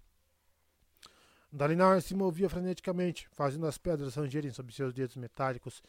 Dalinar 1.56 2.02
se 2.02 2.16
movia 2.16 2.50
freneticamente, 2.50 3.28
fazendo 3.30 3.64
as 3.68 3.78
pedras 3.78 4.16
rangerem 4.16 4.50
sob 4.50 4.74
seus 4.74 4.92
dedos 4.92 5.14
metálicos, 5.14 5.80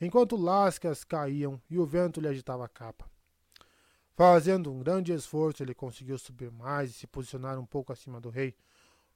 enquanto 0.00 0.36
lascas 0.36 1.02
caíam 1.02 1.60
e 1.68 1.76
o 1.76 1.84
vento 1.84 2.20
lhe 2.20 2.28
agitava 2.28 2.64
a 2.64 2.68
capa. 2.68 3.10
Fazendo 4.14 4.72
um 4.72 4.78
grande 4.78 5.12
esforço, 5.12 5.60
ele 5.60 5.74
conseguiu 5.74 6.16
subir 6.18 6.52
mais 6.52 6.90
e 6.90 6.92
se 6.92 7.06
posicionar 7.08 7.58
um 7.58 7.66
pouco 7.66 7.92
acima 7.92 8.20
do 8.20 8.30
rei, 8.30 8.54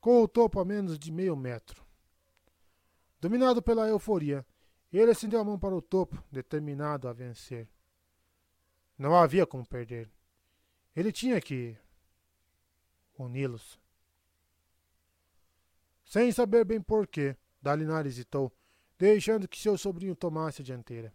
com 0.00 0.20
o 0.20 0.26
topo 0.26 0.58
a 0.58 0.64
menos 0.64 0.98
de 0.98 1.12
meio 1.12 1.36
metro. 1.36 1.84
Dominado 3.20 3.62
pela 3.62 3.86
euforia, 3.86 4.44
ele 4.92 5.12
estendeu 5.12 5.38
a 5.38 5.44
mão 5.44 5.56
para 5.56 5.72
o 5.72 5.80
topo, 5.80 6.20
determinado 6.32 7.06
a 7.06 7.12
vencer. 7.12 7.68
Não 8.98 9.14
havia 9.14 9.46
como 9.46 9.64
perder. 9.64 10.10
Ele 10.96 11.12
tinha 11.12 11.40
que 11.40 11.76
uni-los. 13.16 13.82
Sem 16.12 16.31
saber 16.31 16.62
bem 16.66 16.79
porquê, 16.79 17.35
Dalinar 17.62 18.07
hesitou, 18.07 18.53
deixando 18.98 19.48
que 19.48 19.59
seu 19.59 19.79
sobrinho 19.79 20.14
tomasse 20.14 20.61
a 20.61 20.64
dianteira. 20.64 21.11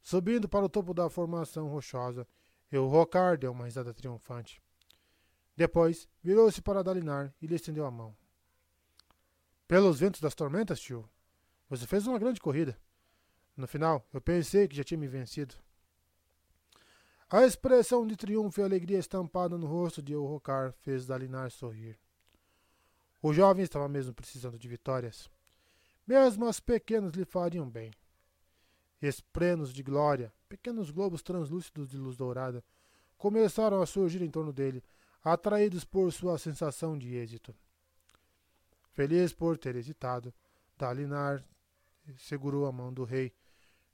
Subindo 0.00 0.48
para 0.48 0.66
o 0.66 0.68
topo 0.68 0.94
da 0.94 1.10
formação 1.10 1.66
rochosa, 1.66 2.24
o 2.72 2.86
Rocar 2.86 3.36
deu 3.36 3.50
uma 3.50 3.64
risada 3.64 3.92
triunfante. 3.92 4.62
Depois, 5.56 6.08
virou-se 6.22 6.62
para 6.62 6.84
Dalinar 6.84 7.34
e 7.42 7.48
lhe 7.48 7.56
estendeu 7.56 7.84
a 7.86 7.90
mão. 7.90 8.16
Pelos 9.66 9.98
ventos 9.98 10.20
das 10.20 10.36
tormentas, 10.36 10.78
tio, 10.78 11.10
você 11.68 11.88
fez 11.88 12.06
uma 12.06 12.20
grande 12.20 12.40
corrida. 12.40 12.80
No 13.56 13.66
final, 13.66 14.06
eu 14.12 14.20
pensei 14.20 14.68
que 14.68 14.76
já 14.76 14.84
tinha 14.84 15.00
me 15.00 15.08
vencido. 15.08 15.56
A 17.28 17.44
expressão 17.44 18.06
de 18.06 18.14
triunfo 18.14 18.60
e 18.60 18.62
alegria 18.62 19.00
estampada 19.00 19.58
no 19.58 19.66
rosto 19.66 20.00
de 20.00 20.12
Eurocar 20.12 20.72
fez 20.82 21.04
Dalinar 21.04 21.50
sorrir. 21.50 21.98
O 23.22 23.32
jovem 23.32 23.62
estava 23.62 23.88
mesmo 23.88 24.12
precisando 24.12 24.58
de 24.58 24.66
vitórias. 24.66 25.30
Mesmo 26.04 26.44
as 26.46 26.58
pequenas 26.58 27.12
lhe 27.12 27.24
fariam 27.24 27.70
bem. 27.70 27.92
Esprenos 29.00 29.72
de 29.72 29.80
glória, 29.80 30.32
pequenos 30.48 30.90
globos 30.90 31.22
translúcidos 31.22 31.88
de 31.88 31.96
luz 31.96 32.16
dourada, 32.16 32.64
começaram 33.16 33.80
a 33.80 33.86
surgir 33.86 34.22
em 34.22 34.30
torno 34.30 34.52
dele, 34.52 34.82
atraídos 35.22 35.84
por 35.84 36.12
sua 36.12 36.36
sensação 36.36 36.98
de 36.98 37.14
êxito. 37.14 37.54
Feliz 38.90 39.32
por 39.32 39.56
ter 39.56 39.76
hesitado, 39.76 40.34
Dalinar 40.76 41.44
segurou 42.18 42.66
a 42.66 42.72
mão 42.72 42.92
do 42.92 43.04
rei, 43.04 43.32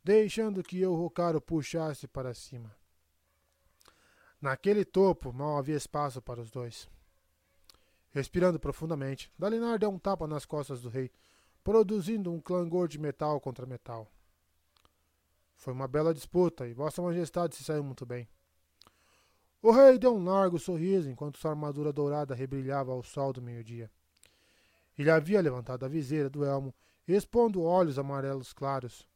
deixando 0.02 0.62
que 0.62 0.80
Eurocar 0.80 1.36
o 1.36 1.40
puxasse 1.40 2.08
para 2.08 2.32
cima. 2.32 2.74
Naquele 4.40 4.84
topo 4.84 5.32
mal 5.32 5.58
havia 5.58 5.76
espaço 5.76 6.22
para 6.22 6.40
os 6.40 6.50
dois. 6.50 6.88
Respirando 8.10 8.58
profundamente, 8.58 9.30
Dalinar 9.38 9.78
deu 9.78 9.90
um 9.90 9.98
tapa 9.98 10.26
nas 10.26 10.46
costas 10.46 10.80
do 10.80 10.88
rei, 10.88 11.10
produzindo 11.62 12.32
um 12.32 12.40
clangor 12.40 12.88
de 12.88 12.98
metal 12.98 13.40
contra 13.40 13.66
metal. 13.66 14.10
Foi 15.56 15.72
uma 15.72 15.88
bela 15.88 16.14
disputa 16.14 16.66
e 16.66 16.72
Vossa 16.72 17.02
Majestade 17.02 17.56
se 17.56 17.64
saiu 17.64 17.84
muito 17.84 18.06
bem. 18.06 18.28
O 19.60 19.72
rei 19.72 19.98
deu 19.98 20.14
um 20.14 20.24
largo 20.24 20.58
sorriso 20.58 21.10
enquanto 21.10 21.38
sua 21.38 21.50
armadura 21.50 21.92
dourada 21.92 22.34
rebrilhava 22.34 22.92
ao 22.92 23.02
sol 23.02 23.32
do 23.32 23.42
meio-dia. 23.42 23.90
Ele 24.96 25.10
havia 25.10 25.40
levantado 25.40 25.84
a 25.84 25.88
viseira 25.88 26.30
do 26.30 26.44
elmo, 26.44 26.72
expondo 27.06 27.62
olhos 27.62 27.98
amarelos 27.98 28.52
claros, 28.52 29.06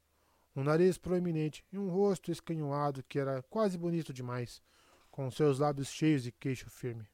um 0.54 0.62
nariz 0.62 0.98
proeminente 0.98 1.64
e 1.72 1.78
um 1.78 1.88
rosto 1.88 2.30
escanhoado 2.30 3.02
que 3.08 3.18
era 3.18 3.42
quase 3.44 3.78
bonito 3.78 4.12
demais, 4.12 4.60
com 5.10 5.30
seus 5.30 5.58
lábios 5.58 5.88
cheios 5.88 6.26
e 6.26 6.32
queixo 6.32 6.68
firme. 6.68 7.06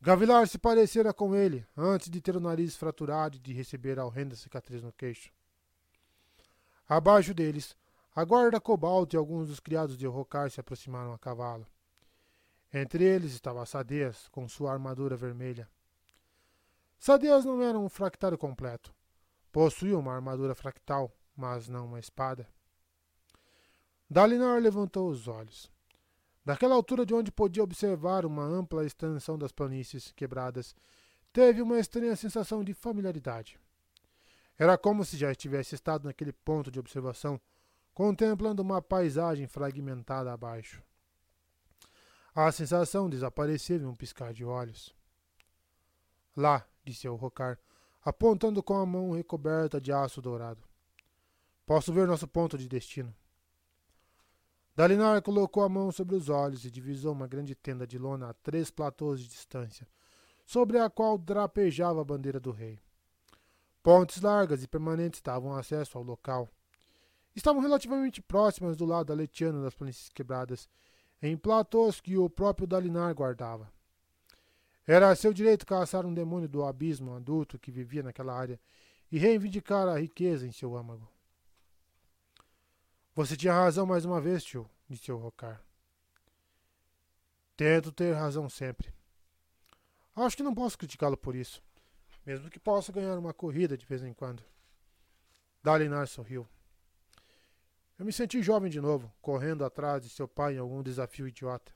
Gavilar 0.00 0.46
se 0.46 0.58
parecera 0.58 1.12
com 1.12 1.34
ele, 1.34 1.66
antes 1.76 2.08
de 2.08 2.20
ter 2.20 2.36
o 2.36 2.40
nariz 2.40 2.76
fraturado 2.76 3.36
e 3.36 3.40
de 3.40 3.52
receber 3.52 3.98
a 3.98 4.04
horrenda 4.06 4.36
cicatriz 4.36 4.80
no 4.82 4.92
queixo. 4.92 5.32
Abaixo 6.88 7.34
deles, 7.34 7.76
a 8.14 8.24
guarda 8.24 8.60
cobalto 8.60 9.14
e 9.14 9.18
alguns 9.18 9.48
dos 9.48 9.60
criados 9.60 9.98
de 9.98 10.06
Rocar 10.06 10.50
se 10.50 10.60
aproximaram 10.60 11.12
a 11.12 11.18
cavalo. 11.18 11.66
Entre 12.72 13.02
eles 13.02 13.32
estava 13.32 13.66
Sadeas, 13.66 14.28
com 14.28 14.48
sua 14.48 14.72
armadura 14.72 15.16
vermelha. 15.16 15.68
Sadeas 16.98 17.44
não 17.44 17.62
era 17.62 17.78
um 17.78 17.88
fractário 17.88 18.38
completo. 18.38 18.94
Possuía 19.50 19.98
uma 19.98 20.14
armadura 20.14 20.54
fractal, 20.54 21.12
mas 21.36 21.68
não 21.68 21.86
uma 21.86 21.98
espada. 21.98 22.48
Dalinar 24.08 24.60
levantou 24.60 25.10
os 25.10 25.28
olhos. 25.28 25.70
Daquela 26.44 26.74
altura 26.74 27.04
de 27.04 27.14
onde 27.14 27.30
podia 27.30 27.62
observar 27.62 28.24
uma 28.24 28.42
ampla 28.42 28.84
extensão 28.84 29.38
das 29.38 29.52
planícies 29.52 30.12
quebradas, 30.12 30.74
teve 31.32 31.60
uma 31.60 31.78
estranha 31.78 32.16
sensação 32.16 32.64
de 32.64 32.72
familiaridade. 32.72 33.58
Era 34.58 34.76
como 34.76 35.04
se 35.04 35.16
já 35.16 35.30
estivesse 35.30 35.74
estado 35.74 36.04
naquele 36.04 36.32
ponto 36.32 36.70
de 36.70 36.80
observação, 36.80 37.40
contemplando 37.94 38.62
uma 38.62 38.82
paisagem 38.82 39.46
fragmentada 39.46 40.32
abaixo. 40.32 40.82
A 42.34 42.50
sensação 42.52 43.08
desapareceu 43.10 43.78
em 43.78 43.84
um 43.84 43.94
piscar 43.94 44.32
de 44.32 44.44
olhos. 44.44 44.94
Lá, 46.36 46.64
disse 46.84 47.08
o 47.08 47.16
Rocar, 47.16 47.58
apontando 48.04 48.62
com 48.62 48.74
a 48.76 48.86
mão 48.86 49.12
recoberta 49.12 49.80
de 49.80 49.92
aço 49.92 50.22
dourado. 50.22 50.62
Posso 51.66 51.92
ver 51.92 52.06
nosso 52.06 52.26
ponto 52.26 52.56
de 52.56 52.68
destino. 52.68 53.14
Dalinar 54.78 55.20
colocou 55.22 55.64
a 55.64 55.68
mão 55.68 55.90
sobre 55.90 56.14
os 56.14 56.28
olhos 56.28 56.64
e 56.64 56.70
divisou 56.70 57.12
uma 57.12 57.26
grande 57.26 57.52
tenda 57.52 57.84
de 57.84 57.98
lona 57.98 58.30
a 58.30 58.32
três 58.32 58.70
platôs 58.70 59.18
de 59.18 59.26
distância, 59.26 59.88
sobre 60.46 60.78
a 60.78 60.88
qual 60.88 61.18
drapejava 61.18 62.00
a 62.00 62.04
bandeira 62.04 62.38
do 62.38 62.52
rei. 62.52 62.78
Pontes 63.82 64.22
largas 64.22 64.62
e 64.62 64.68
permanentes 64.68 65.20
davam 65.20 65.52
acesso 65.52 65.98
ao 65.98 66.04
local. 66.04 66.48
Estavam 67.34 67.60
relativamente 67.60 68.22
próximas 68.22 68.76
do 68.76 68.84
lado 68.84 69.12
aletiano 69.12 69.64
das 69.64 69.74
planícies 69.74 70.10
quebradas, 70.10 70.68
em 71.20 71.36
platôs 71.36 72.00
que 72.00 72.16
o 72.16 72.30
próprio 72.30 72.64
Dalinar 72.64 73.12
guardava. 73.16 73.68
Era 74.86 75.12
seu 75.16 75.32
direito 75.32 75.66
caçar 75.66 76.06
um 76.06 76.14
demônio 76.14 76.48
do 76.48 76.64
abismo 76.64 77.16
adulto 77.16 77.58
que 77.58 77.72
vivia 77.72 78.04
naquela 78.04 78.32
área 78.32 78.60
e 79.10 79.18
reivindicar 79.18 79.88
a 79.88 79.98
riqueza 79.98 80.46
em 80.46 80.52
seu 80.52 80.76
âmago. 80.76 81.17
Você 83.18 83.36
tinha 83.36 83.52
razão 83.52 83.84
mais 83.84 84.04
uma 84.04 84.20
vez, 84.20 84.44
tio, 84.44 84.70
disse 84.88 85.10
o 85.10 85.16
Rocar. 85.16 85.60
Tento 87.56 87.90
ter 87.90 88.12
razão 88.12 88.48
sempre. 88.48 88.94
Acho 90.14 90.36
que 90.36 90.42
não 90.44 90.54
posso 90.54 90.78
criticá-lo 90.78 91.16
por 91.16 91.34
isso, 91.34 91.60
mesmo 92.24 92.48
que 92.48 92.60
possa 92.60 92.92
ganhar 92.92 93.18
uma 93.18 93.34
corrida 93.34 93.76
de 93.76 93.84
vez 93.84 94.04
em 94.04 94.14
quando. 94.14 94.44
Dalinar 95.64 96.06
sorriu. 96.06 96.46
Eu 97.98 98.06
me 98.06 98.12
senti 98.12 98.40
jovem 98.40 98.70
de 98.70 98.80
novo, 98.80 99.12
correndo 99.20 99.64
atrás 99.64 100.00
de 100.04 100.08
seu 100.10 100.28
pai 100.28 100.54
em 100.54 100.58
algum 100.58 100.80
desafio 100.80 101.26
idiota. 101.26 101.72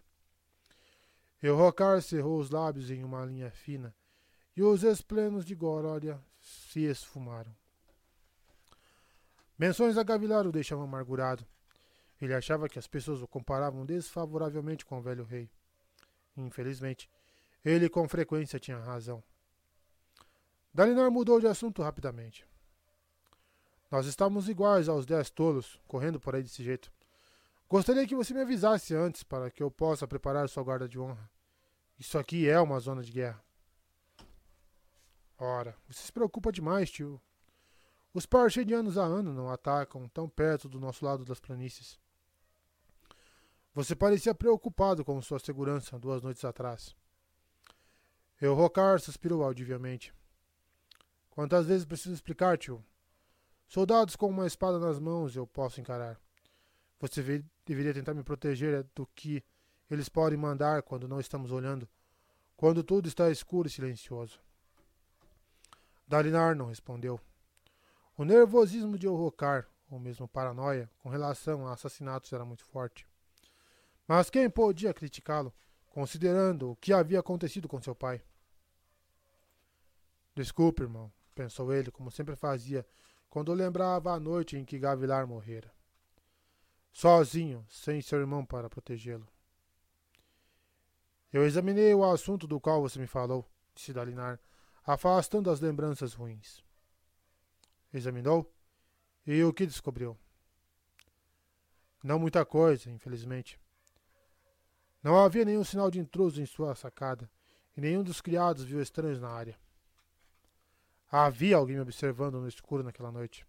E 1.42 1.48
o 1.48 1.56
Rocar 1.56 2.00
cerrou 2.02 2.38
os 2.38 2.50
lábios 2.50 2.88
em 2.88 3.02
uma 3.02 3.24
linha 3.24 3.50
fina, 3.50 3.92
e 4.56 4.62
os 4.62 4.84
esplenos 4.84 5.44
de 5.44 5.56
glória 5.56 6.22
se 6.40 6.84
esfumaram. 6.84 7.52
Menções 9.58 9.96
a 9.96 10.02
Gavilar 10.02 10.46
o 10.46 10.52
deixavam 10.52 10.84
amargurado. 10.84 11.46
Ele 12.20 12.34
achava 12.34 12.68
que 12.68 12.78
as 12.78 12.86
pessoas 12.86 13.20
o 13.20 13.26
comparavam 13.26 13.84
desfavoravelmente 13.84 14.84
com 14.84 14.98
o 14.98 15.02
velho 15.02 15.24
rei. 15.24 15.50
Infelizmente, 16.36 17.10
ele 17.64 17.88
com 17.88 18.08
frequência 18.08 18.58
tinha 18.58 18.78
razão. 18.78 19.22
Dalinar 20.72 21.10
mudou 21.10 21.40
de 21.40 21.46
assunto 21.46 21.82
rapidamente. 21.82 22.46
Nós 23.90 24.06
estávamos 24.06 24.48
iguais 24.48 24.88
aos 24.88 25.04
dez 25.04 25.28
tolos, 25.28 25.78
correndo 25.86 26.18
por 26.18 26.34
aí 26.34 26.42
desse 26.42 26.62
jeito. 26.62 26.90
Gostaria 27.68 28.06
que 28.06 28.14
você 28.14 28.32
me 28.32 28.40
avisasse 28.40 28.94
antes 28.94 29.22
para 29.22 29.50
que 29.50 29.62
eu 29.62 29.70
possa 29.70 30.08
preparar 30.08 30.48
sua 30.48 30.62
guarda 30.62 30.88
de 30.88 30.98
honra. 30.98 31.30
Isso 31.98 32.18
aqui 32.18 32.48
é 32.48 32.58
uma 32.58 32.80
zona 32.80 33.02
de 33.02 33.12
guerra. 33.12 33.42
Ora, 35.38 35.76
você 35.88 36.06
se 36.06 36.12
preocupa 36.12 36.52
demais, 36.52 36.90
tio. 36.90 37.20
Os 38.14 38.26
parchedianos 38.26 38.98
há 38.98 39.04
ano 39.04 39.32
não 39.32 39.48
atacam 39.48 40.06
tão 40.08 40.28
perto 40.28 40.68
do 40.68 40.78
nosso 40.78 41.04
lado 41.04 41.24
das 41.24 41.40
planícies. 41.40 41.98
Você 43.74 43.96
parecia 43.96 44.34
preocupado 44.34 45.02
com 45.02 45.20
sua 45.22 45.38
segurança 45.38 45.98
duas 45.98 46.20
noites 46.20 46.44
atrás. 46.44 46.94
Eu 48.38 48.54
Rocar 48.54 49.00
suspirou 49.00 49.42
audivelmente. 49.42 50.12
Quantas 51.30 51.64
vezes 51.64 51.86
preciso 51.86 52.14
explicar, 52.14 52.58
tio? 52.58 52.84
Soldados 53.66 54.14
com 54.14 54.28
uma 54.28 54.46
espada 54.46 54.78
nas 54.78 54.98
mãos 54.98 55.34
eu 55.34 55.46
posso 55.46 55.80
encarar. 55.80 56.20
Você 57.00 57.42
deveria 57.64 57.94
tentar 57.94 58.12
me 58.12 58.22
proteger 58.22 58.86
do 58.94 59.06
que 59.14 59.42
eles 59.90 60.10
podem 60.10 60.38
mandar 60.38 60.82
quando 60.82 61.08
não 61.08 61.18
estamos 61.18 61.50
olhando, 61.50 61.88
quando 62.54 62.84
tudo 62.84 63.08
está 63.08 63.30
escuro 63.30 63.68
e 63.68 63.70
silencioso. 63.70 64.38
Dalinar 66.06 66.54
não 66.54 66.66
respondeu. 66.66 67.18
O 68.16 68.24
nervosismo 68.24 68.98
de 68.98 69.08
Orrocar, 69.08 69.66
ou 69.90 69.98
mesmo 69.98 70.28
paranoia, 70.28 70.90
com 70.98 71.08
relação 71.08 71.66
a 71.66 71.72
assassinatos 71.72 72.32
era 72.32 72.44
muito 72.44 72.64
forte. 72.64 73.06
Mas 74.06 74.28
quem 74.28 74.50
podia 74.50 74.92
criticá-lo, 74.92 75.52
considerando 75.88 76.70
o 76.70 76.76
que 76.76 76.92
havia 76.92 77.20
acontecido 77.20 77.68
com 77.68 77.80
seu 77.80 77.94
pai? 77.94 78.22
Desculpe, 80.34 80.82
irmão, 80.82 81.12
pensou 81.34 81.72
ele, 81.72 81.90
como 81.90 82.10
sempre 82.10 82.36
fazia, 82.36 82.86
quando 83.30 83.52
lembrava 83.54 84.12
a 84.12 84.20
noite 84.20 84.56
em 84.56 84.64
que 84.64 84.78
Gavilar 84.78 85.26
morrera. 85.26 85.72
Sozinho, 86.92 87.64
sem 87.68 88.02
seu 88.02 88.20
irmão 88.20 88.44
para 88.44 88.68
protegê-lo. 88.68 89.26
Eu 91.32 91.46
examinei 91.46 91.94
o 91.94 92.04
assunto 92.04 92.46
do 92.46 92.60
qual 92.60 92.82
você 92.82 92.98
me 92.98 93.06
falou, 93.06 93.46
disse 93.74 93.92
Dalinar, 93.92 94.38
afastando 94.84 95.50
as 95.50 95.60
lembranças 95.60 96.12
ruins. 96.12 96.62
Examinou? 97.92 98.50
E 99.26 99.42
o 99.44 99.52
que 99.52 99.66
descobriu? 99.66 100.18
Não 102.02 102.18
muita 102.18 102.44
coisa, 102.44 102.90
infelizmente. 102.90 103.60
Não 105.02 105.18
havia 105.18 105.44
nenhum 105.44 105.64
sinal 105.64 105.90
de 105.90 106.00
intruso 106.00 106.40
em 106.40 106.46
sua 106.46 106.74
sacada, 106.74 107.30
e 107.76 107.80
nenhum 107.80 108.02
dos 108.02 108.20
criados 108.20 108.64
viu 108.64 108.80
estranhos 108.80 109.20
na 109.20 109.28
área. 109.28 109.58
Havia 111.10 111.56
alguém 111.56 111.76
me 111.76 111.82
observando 111.82 112.40
no 112.40 112.48
escuro 112.48 112.82
naquela 112.82 113.12
noite. 113.12 113.46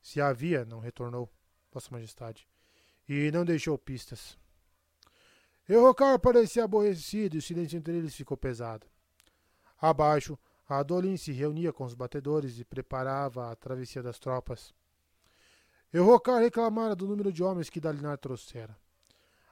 Se 0.00 0.20
havia, 0.20 0.64
não 0.64 0.80
retornou, 0.80 1.30
Vossa 1.70 1.88
Majestade, 1.90 2.48
e 3.08 3.30
não 3.30 3.44
deixou 3.44 3.76
pistas. 3.78 4.38
Eurocar 5.68 6.18
parecia 6.18 6.64
aborrecido 6.64 7.36
e 7.36 7.38
o 7.38 7.42
silêncio 7.42 7.76
entre 7.76 7.96
eles 7.96 8.14
ficou 8.14 8.36
pesado. 8.36 8.86
Abaixo, 9.80 10.38
a 10.68 10.82
Dolin 10.82 11.16
se 11.16 11.32
reunia 11.32 11.72
com 11.72 11.84
os 11.84 11.94
batedores 11.94 12.58
e 12.58 12.64
preparava 12.64 13.50
a 13.50 13.56
travessia 13.56 14.02
das 14.02 14.18
tropas. 14.18 14.74
Eurocar 15.92 16.40
reclamara 16.40 16.96
do 16.96 17.06
número 17.06 17.32
de 17.32 17.42
homens 17.42 17.68
que 17.68 17.80
Dalinar 17.80 18.16
trouxera. 18.18 18.76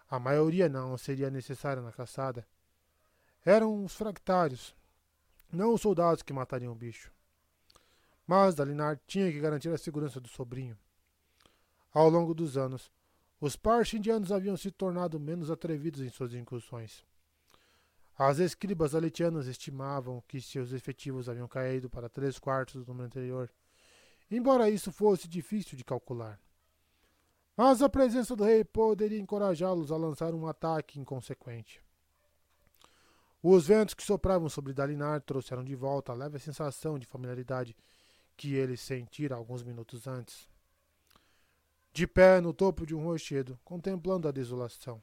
A 0.08 0.18
maioria 0.18 0.68
não 0.68 0.96
seria 0.96 1.30
necessária 1.30 1.82
na 1.82 1.92
caçada. 1.92 2.46
Eram 3.44 3.84
os 3.84 3.94
fractários, 3.94 4.74
não 5.52 5.74
os 5.74 5.80
soldados 5.80 6.22
que 6.22 6.32
matariam 6.32 6.72
o 6.72 6.76
bicho. 6.76 7.12
Mas 8.26 8.54
Dalinar 8.54 8.98
tinha 9.06 9.30
que 9.30 9.40
garantir 9.40 9.68
a 9.68 9.78
segurança 9.78 10.20
do 10.20 10.28
sobrinho. 10.28 10.78
Ao 11.92 12.08
longo 12.08 12.32
dos 12.32 12.56
anos, 12.56 12.90
os 13.40 13.56
parches 13.56 13.98
indianos 13.98 14.30
haviam 14.30 14.56
se 14.56 14.70
tornado 14.70 15.18
menos 15.18 15.50
atrevidos 15.50 16.00
em 16.00 16.08
suas 16.08 16.32
incursões. 16.34 17.04
As 18.22 18.38
escribas 18.38 18.94
aletianas 18.94 19.46
estimavam 19.46 20.22
que 20.28 20.42
seus 20.42 20.74
efetivos 20.74 21.26
haviam 21.26 21.48
caído 21.48 21.88
para 21.88 22.06
três 22.06 22.38
quartos 22.38 22.84
do 22.84 22.88
número 22.88 23.06
anterior, 23.06 23.50
embora 24.30 24.68
isso 24.68 24.92
fosse 24.92 25.26
difícil 25.26 25.74
de 25.74 25.82
calcular. 25.82 26.38
Mas 27.56 27.80
a 27.80 27.88
presença 27.88 28.36
do 28.36 28.44
rei 28.44 28.62
poderia 28.62 29.18
encorajá-los 29.18 29.90
a 29.90 29.96
lançar 29.96 30.34
um 30.34 30.46
ataque 30.46 31.00
inconsequente. 31.00 31.82
Os 33.42 33.66
ventos 33.66 33.94
que 33.94 34.02
sopravam 34.02 34.50
sobre 34.50 34.74
Dalinar 34.74 35.22
trouxeram 35.22 35.64
de 35.64 35.74
volta 35.74 36.12
a 36.12 36.14
leve 36.14 36.38
sensação 36.38 36.98
de 36.98 37.06
familiaridade 37.06 37.74
que 38.36 38.52
ele 38.52 38.76
sentira 38.76 39.34
alguns 39.34 39.62
minutos 39.62 40.06
antes 40.06 40.46
de 41.90 42.06
pé 42.06 42.38
no 42.38 42.52
topo 42.52 42.84
de 42.84 42.94
um 42.94 43.02
rochedo, 43.02 43.58
contemplando 43.64 44.28
a 44.28 44.30
desolação. 44.30 45.02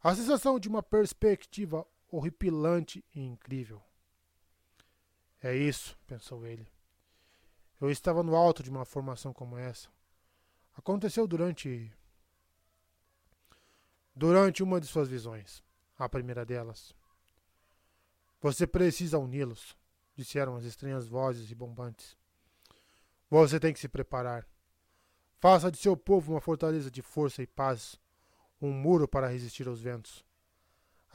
A 0.00 0.14
sensação 0.14 0.60
de 0.60 0.68
uma 0.68 0.84
perspectiva 0.84 1.84
horripilante 2.10 3.04
e 3.14 3.20
incrível. 3.20 3.82
É 5.42 5.54
isso, 5.54 5.98
pensou 6.06 6.46
ele. 6.46 6.66
Eu 7.80 7.90
estava 7.90 8.22
no 8.22 8.34
alto 8.34 8.62
de 8.62 8.70
uma 8.70 8.84
formação 8.84 9.32
como 9.32 9.58
essa. 9.58 9.88
Aconteceu 10.74 11.26
durante. 11.26 11.92
Durante 14.14 14.62
uma 14.62 14.80
de 14.80 14.86
suas 14.86 15.08
visões, 15.08 15.62
a 15.98 16.08
primeira 16.08 16.44
delas. 16.44 16.94
Você 18.40 18.66
precisa 18.66 19.18
uni-los, 19.18 19.76
disseram 20.14 20.56
as 20.56 20.64
estranhas 20.64 21.06
vozes 21.06 21.52
bombantes. 21.52 22.16
Você 23.30 23.60
tem 23.60 23.72
que 23.72 23.80
se 23.80 23.88
preparar. 23.88 24.46
Faça 25.38 25.70
de 25.70 25.76
seu 25.76 25.96
povo 25.96 26.32
uma 26.32 26.40
fortaleza 26.40 26.90
de 26.90 27.02
força 27.02 27.42
e 27.42 27.46
paz, 27.46 28.00
um 28.60 28.72
muro 28.72 29.06
para 29.06 29.28
resistir 29.28 29.68
aos 29.68 29.80
ventos. 29.80 30.25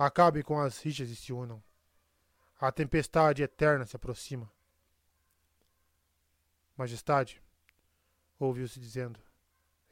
Acabe 0.04 0.42
com 0.42 0.60
as 0.60 0.80
rixas 0.80 1.12
e 1.12 1.16
se 1.16 1.32
unam. 1.32 1.62
A 2.60 2.72
tempestade 2.72 3.44
eterna 3.44 3.86
se 3.86 3.96
aproxima. 3.96 4.52
Majestade, 6.76 7.40
ouviu-se 8.40 8.80
dizendo, 8.80 9.20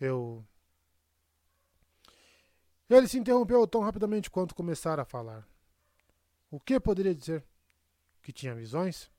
eu. 0.01 0.43
Ele 2.89 3.07
se 3.07 3.19
interrompeu 3.19 3.67
tão 3.67 3.81
rapidamente 3.81 4.31
quanto 4.31 4.55
começara 4.55 5.03
a 5.03 5.05
falar. 5.05 5.47
O 6.49 6.59
que 6.59 6.79
poderia 6.79 7.13
dizer? 7.13 7.45
Que 8.23 8.33
tinha 8.33 8.55
visões? 8.55 9.11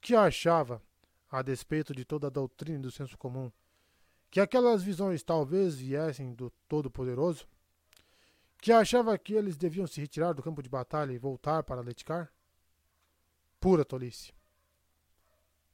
Que 0.00 0.16
achava, 0.16 0.82
a 1.30 1.42
despeito 1.42 1.94
de 1.94 2.04
toda 2.04 2.26
a 2.26 2.30
doutrina 2.30 2.80
e 2.80 2.82
do 2.82 2.90
senso 2.90 3.16
comum, 3.16 3.52
que 4.32 4.40
aquelas 4.40 4.82
visões 4.82 5.22
talvez 5.22 5.76
viessem 5.76 6.34
do 6.34 6.50
Todo-Poderoso? 6.66 7.46
Que 8.66 8.72
achava 8.72 9.16
que 9.16 9.32
eles 9.32 9.56
deviam 9.56 9.86
se 9.86 10.00
retirar 10.00 10.32
do 10.32 10.42
campo 10.42 10.60
de 10.60 10.68
batalha 10.68 11.12
e 11.12 11.18
voltar 11.18 11.62
para 11.62 11.80
Leticar? 11.80 12.32
Pura 13.60 13.84
tolice. 13.84 14.34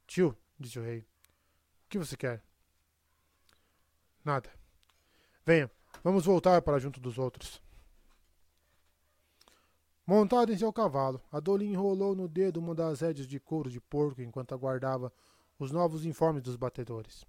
Tio, 0.06 0.36
disse 0.60 0.78
o 0.78 0.82
rei, 0.82 0.98
o 0.98 1.88
que 1.88 1.96
você 1.96 2.14
quer? 2.18 2.44
Nada. 4.22 4.50
Venha, 5.42 5.70
vamos 6.04 6.26
voltar 6.26 6.60
para 6.60 6.78
junto 6.78 7.00
dos 7.00 7.16
outros. 7.16 7.62
Montado 10.06 10.52
em 10.52 10.58
seu 10.58 10.70
cavalo, 10.70 11.18
Adolin 11.32 11.70
enrolou 11.70 12.14
no 12.14 12.28
dedo 12.28 12.60
uma 12.60 12.74
das 12.74 13.00
rédeas 13.00 13.26
de 13.26 13.40
couro 13.40 13.70
de 13.70 13.80
porco 13.80 14.20
enquanto 14.20 14.54
aguardava 14.54 15.10
os 15.58 15.72
novos 15.72 16.04
informes 16.04 16.42
dos 16.42 16.56
batedores. 16.56 17.24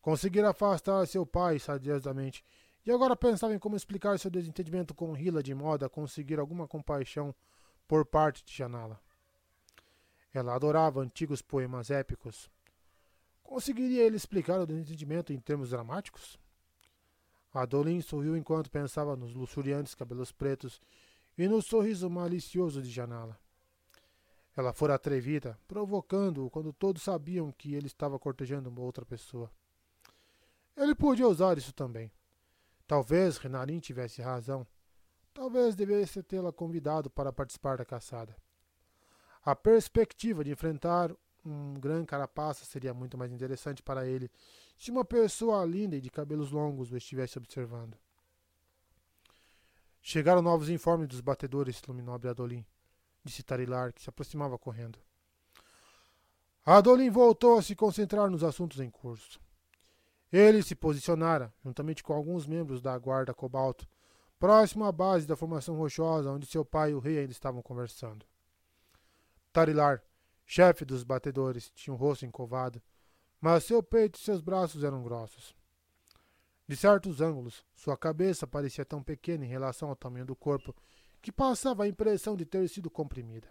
Conseguira 0.00 0.48
afastar 0.48 1.06
seu 1.06 1.26
pai 1.26 1.58
sadiosamente 1.58 2.42
e 2.84 2.90
agora 2.90 3.14
pensava 3.14 3.54
em 3.54 3.58
como 3.58 3.76
explicar 3.76 4.18
seu 4.18 4.30
desentendimento 4.30 4.94
com 4.94 5.16
Hila 5.16 5.42
de 5.42 5.54
modo 5.54 5.84
a 5.84 5.88
conseguir 5.88 6.38
alguma 6.38 6.66
compaixão 6.66 7.34
por 7.86 8.06
parte 8.06 8.44
de 8.44 8.52
Janala. 8.52 9.00
Ela 10.32 10.54
adorava 10.54 11.00
antigos 11.00 11.42
poemas 11.42 11.90
épicos. 11.90 12.48
Conseguiria 13.42 14.04
ele 14.04 14.16
explicar 14.16 14.60
o 14.60 14.66
desentendimento 14.66 15.32
em 15.32 15.40
termos 15.40 15.70
dramáticos? 15.70 16.38
Adolin 17.52 18.00
sorriu 18.00 18.36
enquanto 18.36 18.70
pensava 18.70 19.16
nos 19.16 19.34
luxuriantes 19.34 19.94
cabelos 19.94 20.30
pretos 20.30 20.80
e 21.36 21.48
no 21.48 21.60
sorriso 21.60 22.08
malicioso 22.08 22.80
de 22.80 22.90
Janala. 22.90 23.38
Ela 24.56 24.72
fora 24.72 24.94
atrevida, 24.94 25.58
provocando-o 25.66 26.50
quando 26.50 26.72
todos 26.72 27.02
sabiam 27.02 27.50
que 27.50 27.74
ele 27.74 27.86
estava 27.86 28.18
cortejando 28.18 28.68
uma 28.68 28.80
outra 28.80 29.04
pessoa. 29.04 29.50
Ele 30.76 30.94
podia 30.94 31.26
usar 31.26 31.58
isso 31.58 31.72
também. 31.72 32.10
Talvez 32.90 33.36
Renarin 33.36 33.78
tivesse 33.78 34.20
razão. 34.20 34.66
Talvez 35.32 35.76
devesse 35.76 36.24
tê-la 36.24 36.52
convidado 36.52 37.08
para 37.08 37.32
participar 37.32 37.76
da 37.78 37.84
caçada. 37.84 38.36
A 39.44 39.54
perspectiva 39.54 40.42
de 40.42 40.50
enfrentar 40.50 41.14
um 41.44 41.74
grande 41.74 42.08
carapaça 42.08 42.64
seria 42.64 42.92
muito 42.92 43.16
mais 43.16 43.30
interessante 43.30 43.80
para 43.80 44.08
ele 44.08 44.28
se 44.76 44.90
uma 44.90 45.04
pessoa 45.04 45.64
linda 45.64 45.94
e 45.94 46.00
de 46.00 46.10
cabelos 46.10 46.50
longos 46.50 46.90
o 46.90 46.96
estivesse 46.96 47.38
observando. 47.38 47.96
Chegaram 50.02 50.42
novos 50.42 50.68
informes 50.68 51.06
dos 51.06 51.20
batedores, 51.20 51.80
Luminobre 51.86 52.28
Adolim, 52.28 52.66
disse 53.22 53.44
Tarilar, 53.44 53.92
que 53.92 54.02
se 54.02 54.10
aproximava 54.10 54.58
correndo. 54.58 54.98
Adolim 56.66 57.08
voltou 57.08 57.56
a 57.56 57.62
se 57.62 57.76
concentrar 57.76 58.28
nos 58.28 58.42
assuntos 58.42 58.80
em 58.80 58.90
curso. 58.90 59.40
Ele 60.32 60.62
se 60.62 60.74
posicionara, 60.74 61.52
juntamente 61.64 62.02
com 62.02 62.12
alguns 62.12 62.46
membros 62.46 62.80
da 62.80 62.96
guarda 62.98 63.34
cobalto, 63.34 63.86
próximo 64.38 64.84
à 64.84 64.92
base 64.92 65.26
da 65.26 65.36
formação 65.36 65.76
rochosa 65.76 66.30
onde 66.30 66.46
seu 66.46 66.64
pai 66.64 66.92
e 66.92 66.94
o 66.94 67.00
rei 67.00 67.18
ainda 67.18 67.32
estavam 67.32 67.60
conversando. 67.60 68.24
Tarilar, 69.52 70.02
chefe 70.46 70.84
dos 70.84 71.02
batedores, 71.02 71.70
tinha 71.74 71.92
um 71.92 71.96
rosto 71.96 72.24
encovado, 72.24 72.80
mas 73.40 73.64
seu 73.64 73.82
peito 73.82 74.18
e 74.18 74.22
seus 74.22 74.40
braços 74.40 74.84
eram 74.84 75.02
grossos. 75.02 75.54
De 76.68 76.76
certos 76.76 77.20
ângulos, 77.20 77.64
sua 77.74 77.96
cabeça 77.96 78.46
parecia 78.46 78.84
tão 78.84 79.02
pequena 79.02 79.44
em 79.44 79.48
relação 79.48 79.88
ao 79.88 79.96
tamanho 79.96 80.24
do 80.24 80.36
corpo 80.36 80.74
que 81.20 81.32
passava 81.32 81.82
a 81.82 81.88
impressão 81.88 82.36
de 82.36 82.46
ter 82.46 82.68
sido 82.68 82.88
comprimida. 82.88 83.48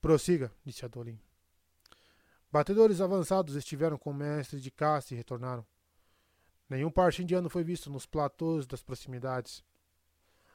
Prossiga, 0.00 0.50
disse 0.64 0.84
Adolin. 0.84 1.18
Batedores 2.54 3.00
avançados 3.00 3.56
estiveram 3.56 3.98
com 3.98 4.10
o 4.10 4.14
mestre 4.14 4.60
de 4.60 4.70
caça 4.70 5.12
e 5.12 5.16
retornaram. 5.16 5.66
Nenhum 6.70 6.88
parche 6.88 7.20
indiano 7.20 7.50
foi 7.50 7.64
visto 7.64 7.90
nos 7.90 8.06
platôs 8.06 8.64
das 8.64 8.80
proximidades. 8.80 9.64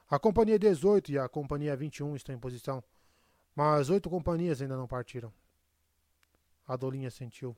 A 0.10 0.18
Companhia 0.18 0.58
18 0.58 1.12
e 1.12 1.20
a 1.20 1.28
Companhia 1.28 1.76
21 1.76 2.16
estão 2.16 2.34
em 2.34 2.40
posição, 2.40 2.82
mas 3.54 3.90
oito 3.90 4.10
companhias 4.10 4.62
ainda 4.62 4.78
não 4.78 4.88
partiram. 4.88 5.34
Adolin 6.66 7.06
assentiu. 7.06 7.54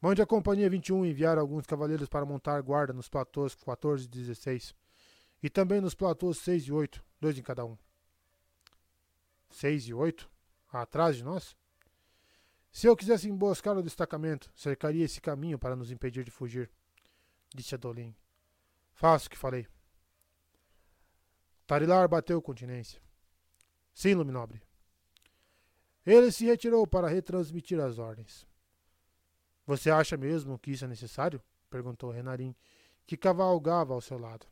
Mande 0.00 0.22
a 0.22 0.26
Companhia 0.26 0.70
21 0.70 1.04
enviar 1.04 1.36
alguns 1.36 1.66
cavaleiros 1.66 2.08
para 2.08 2.24
montar 2.24 2.62
guarda 2.62 2.94
nos 2.94 3.10
platôs 3.10 3.54
14 3.54 4.06
e 4.06 4.08
16. 4.08 4.74
E 5.42 5.50
também 5.50 5.82
nos 5.82 5.94
platôs 5.94 6.38
6 6.38 6.62
e 6.62 6.72
8, 6.72 7.04
dois 7.20 7.38
em 7.38 7.42
cada 7.42 7.62
um. 7.62 7.76
6 9.50 9.88
e 9.88 9.92
8? 9.92 10.30
Atrás 10.72 11.16
de 11.16 11.22
nós? 11.22 11.54
Se 12.72 12.86
eu 12.86 12.96
quisesse 12.96 13.28
emboscar 13.28 13.76
o 13.76 13.82
destacamento, 13.82 14.50
cercaria 14.56 15.04
esse 15.04 15.20
caminho 15.20 15.58
para 15.58 15.76
nos 15.76 15.90
impedir 15.90 16.24
de 16.24 16.30
fugir, 16.30 16.70
disse 17.54 17.74
Adolin. 17.74 18.16
Faço 18.94 19.26
o 19.26 19.30
que 19.30 19.36
falei. 19.36 19.68
Tarilar 21.66 22.08
bateu 22.08 22.40
continência. 22.40 23.00
Sim, 23.94 24.14
Luminobre. 24.14 24.62
Ele 26.04 26.32
se 26.32 26.46
retirou 26.46 26.86
para 26.86 27.08
retransmitir 27.08 27.78
as 27.78 27.98
ordens. 27.98 28.46
Você 29.66 29.90
acha 29.90 30.16
mesmo 30.16 30.58
que 30.58 30.72
isso 30.72 30.84
é 30.84 30.88
necessário? 30.88 31.42
perguntou 31.70 32.10
Renarim, 32.10 32.54
que 33.06 33.16
cavalgava 33.16 33.94
ao 33.94 34.00
seu 34.00 34.18
lado. 34.18 34.46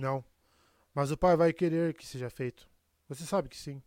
Não, 0.00 0.24
mas 0.94 1.10
o 1.10 1.16
pai 1.16 1.36
vai 1.36 1.52
querer 1.52 1.94
que 1.94 2.06
seja 2.06 2.28
feito. 2.30 2.68
Você 3.08 3.24
sabe 3.24 3.48
que 3.48 3.56
sim. 3.56 3.82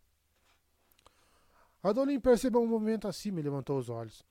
Adolin 1.87 2.19
percebeu 2.19 2.63
um 2.63 2.65
movimento 2.65 3.07
acima 3.07 3.39
e 3.39 3.43
levantou 3.43 3.77
os 3.77 3.89
olhos. 3.89 4.25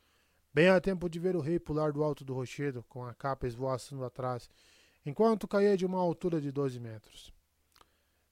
Bem 0.52 0.68
a 0.70 0.80
tempo 0.80 1.08
de 1.08 1.20
ver 1.20 1.36
o 1.36 1.40
rei 1.40 1.60
pular 1.60 1.92
do 1.92 2.02
alto 2.02 2.24
do 2.24 2.34
rochedo, 2.34 2.82
com 2.88 3.04
a 3.04 3.14
capa 3.14 3.46
esvoaçando 3.46 4.04
atrás, 4.04 4.50
enquanto 5.06 5.46
caía 5.46 5.76
de 5.76 5.86
uma 5.86 6.00
altura 6.00 6.40
de 6.40 6.50
doze 6.50 6.80
metros. 6.80 7.32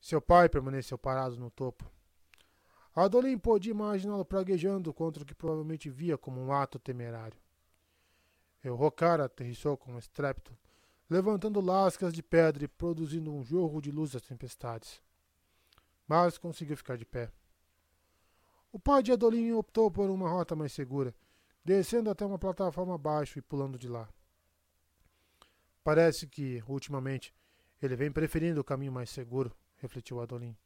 Seu 0.00 0.20
pai 0.20 0.48
permaneceu 0.48 0.98
parado 0.98 1.36
no 1.36 1.52
topo. 1.52 1.88
Adolin 2.96 3.38
pôde 3.38 3.70
imaginá-lo 3.70 4.24
praguejando 4.24 4.92
contra 4.92 5.22
o 5.22 5.26
que 5.26 5.36
provavelmente 5.36 5.88
via 5.88 6.18
como 6.18 6.40
um 6.40 6.52
ato 6.52 6.80
temerário. 6.80 7.38
El 8.60 8.74
Rocar 8.74 9.20
aterrissou 9.20 9.76
com 9.76 9.96
estrépito, 9.96 10.58
levantando 11.08 11.60
lascas 11.60 12.12
de 12.12 12.24
pedra 12.24 12.64
e 12.64 12.68
produzindo 12.68 13.32
um 13.32 13.44
jorro 13.44 13.80
de 13.80 13.92
luz 13.92 14.10
das 14.10 14.22
tempestades. 14.22 15.00
Mas 16.08 16.36
conseguiu 16.36 16.76
ficar 16.76 16.96
de 16.96 17.04
pé. 17.04 17.30
O 18.72 18.78
pai 18.78 19.02
de 19.02 19.12
Adolin 19.12 19.52
optou 19.52 19.90
por 19.90 20.08
uma 20.08 20.30
rota 20.30 20.56
mais 20.56 20.72
segura, 20.72 21.14
descendo 21.62 22.08
até 22.08 22.24
uma 22.24 22.38
plataforma 22.38 22.94
abaixo 22.94 23.38
e 23.38 23.42
pulando 23.42 23.78
de 23.78 23.86
lá. 23.86 24.08
Parece 25.84 26.26
que, 26.26 26.64
ultimamente, 26.66 27.34
ele 27.82 27.94
vem 27.94 28.10
preferindo 28.10 28.62
o 28.62 28.64
caminho 28.64 28.90
mais 28.90 29.10
seguro, 29.10 29.54
refletiu 29.76 30.20
Adolin. 30.20 30.56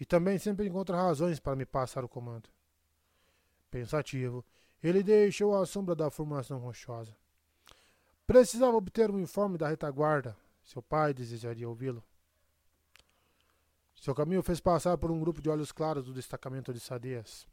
E 0.00 0.04
também 0.04 0.38
sempre 0.38 0.66
encontra 0.66 0.96
razões 0.96 1.38
para 1.38 1.54
me 1.54 1.64
passar 1.64 2.04
o 2.04 2.08
comando. 2.08 2.48
Pensativo, 3.70 4.44
ele 4.82 5.02
deixou 5.02 5.54
a 5.54 5.66
sombra 5.66 5.94
da 5.94 6.10
formação 6.10 6.58
rochosa. 6.58 7.16
Precisava 8.26 8.76
obter 8.76 9.10
um 9.10 9.20
informe 9.20 9.56
da 9.56 9.68
retaguarda. 9.68 10.36
Seu 10.64 10.82
pai 10.82 11.14
desejaria 11.14 11.68
ouvi-lo. 11.68 12.02
Seu 14.00 14.14
caminho 14.14 14.42
fez 14.42 14.60
passar 14.60 14.96
por 14.96 15.10
um 15.10 15.18
grupo 15.18 15.42
de 15.42 15.50
olhos 15.50 15.72
claros 15.72 16.04
do 16.04 16.12
destacamento 16.12 16.72
de 16.72 16.78
Sadeias. 16.78 17.46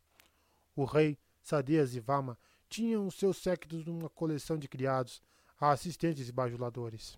O 0.75 0.85
rei, 0.85 1.17
Sadeias 1.41 1.95
e 1.95 1.99
Vama 1.99 2.37
tinham 2.69 3.09
seus 3.09 3.37
séquitos 3.37 3.85
numa 3.85 4.09
coleção 4.09 4.57
de 4.57 4.67
criados, 4.67 5.21
assistentes 5.59 6.29
e 6.29 6.31
bajuladores. 6.31 7.17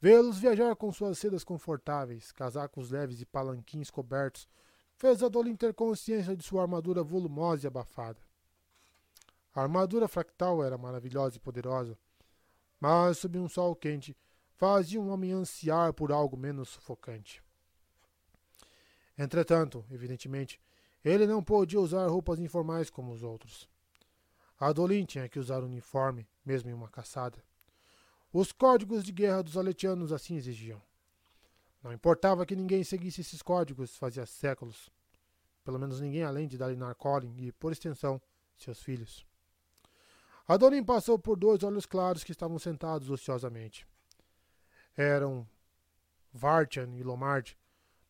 Vê-los 0.00 0.38
viajar 0.38 0.76
com 0.76 0.92
suas 0.92 1.18
sedas 1.18 1.42
confortáveis, 1.42 2.30
casacos 2.30 2.90
leves 2.90 3.20
e 3.20 3.26
palanquins 3.26 3.90
cobertos, 3.90 4.46
fez 4.94 5.22
Adolin 5.22 5.56
ter 5.56 5.72
consciência 5.72 6.36
de 6.36 6.44
sua 6.44 6.62
armadura 6.62 7.02
volumosa 7.02 7.66
e 7.66 7.68
abafada. 7.68 8.20
A 9.54 9.62
armadura 9.62 10.06
fractal 10.06 10.62
era 10.62 10.76
maravilhosa 10.76 11.36
e 11.36 11.40
poderosa, 11.40 11.98
mas 12.78 13.18
sob 13.18 13.38
um 13.38 13.48
sol 13.48 13.74
quente 13.74 14.16
fazia 14.56 15.00
um 15.00 15.08
homem 15.08 15.32
ansiar 15.32 15.92
por 15.94 16.12
algo 16.12 16.36
menos 16.36 16.68
sufocante. 16.68 17.42
Entretanto, 19.18 19.84
evidentemente, 19.90 20.60
ele 21.04 21.26
não 21.26 21.42
podia 21.42 21.80
usar 21.80 22.06
roupas 22.06 22.38
informais 22.38 22.88
como 22.88 23.12
os 23.12 23.22
outros. 23.22 23.68
Adolin 24.58 25.04
tinha 25.04 25.28
que 25.28 25.38
usar 25.38 25.62
uniforme, 25.62 26.28
mesmo 26.44 26.70
em 26.70 26.72
uma 26.72 26.88
caçada. 26.88 27.42
Os 28.32 28.52
códigos 28.52 29.02
de 29.02 29.10
guerra 29.10 29.42
dos 29.42 29.56
aletianos 29.56 30.12
assim 30.12 30.36
exigiam. 30.36 30.80
Não 31.82 31.92
importava 31.92 32.44
que 32.44 32.56
ninguém 32.56 32.84
seguisse 32.84 33.20
esses 33.20 33.42
códigos 33.42 33.96
fazia 33.96 34.26
séculos. 34.26 34.90
Pelo 35.64 35.78
menos 35.78 36.00
ninguém 36.00 36.22
além 36.22 36.46
de 36.46 36.58
Dalinar 36.58 36.94
Collin 36.94 37.34
e, 37.38 37.52
por 37.52 37.72
extensão, 37.72 38.20
seus 38.56 38.82
filhos. 38.82 39.26
Adonim 40.46 40.82
passou 40.82 41.18
por 41.18 41.36
dois 41.36 41.62
olhos 41.62 41.86
claros 41.86 42.24
que 42.24 42.32
estavam 42.32 42.58
sentados 42.58 43.10
ociosamente. 43.10 43.86
eram 44.96 45.46
Vartian 46.32 46.88
e 46.94 47.02
Lomard, 47.02 47.56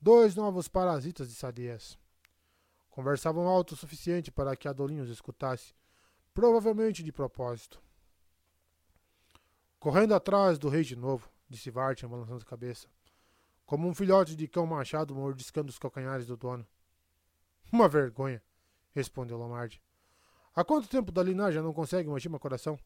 dois 0.00 0.34
novos 0.34 0.68
parasitas 0.68 1.28
de 1.28 1.34
Sadias. 1.34 1.98
Conversavam 2.88 3.46
alto 3.46 3.74
o 3.74 3.76
suficiente 3.76 4.30
para 4.30 4.56
que 4.56 4.68
Adolin 4.68 5.00
os 5.00 5.10
escutasse, 5.10 5.74
provavelmente 6.32 7.02
de 7.02 7.12
propósito. 7.12 7.82
Correndo 9.78 10.14
atrás 10.14 10.58
do 10.58 10.68
rei 10.68 10.82
de 10.82 10.96
novo, 10.96 11.30
disse 11.48 11.70
Vartian, 11.70 12.08
balançando 12.08 12.42
a 12.42 12.46
cabeça, 12.46 12.88
como 13.66 13.88
um 13.88 13.94
filhote 13.94 14.34
de 14.34 14.48
cão 14.48 14.66
machado 14.66 15.14
mordiscando 15.14 15.70
os 15.70 15.78
calcanhares 15.78 16.26
do 16.26 16.36
dono. 16.36 16.66
Uma 17.72 17.88
vergonha, 17.88 18.42
respondeu 18.92 19.36
Lomard. 19.36 19.80
Há 20.54 20.64
quanto 20.64 20.88
tempo 20.88 21.12
Dalinar 21.12 21.52
já 21.52 21.62
não 21.62 21.72
consegue 21.72 22.08
uma 22.08 22.38
coração? 22.38 22.78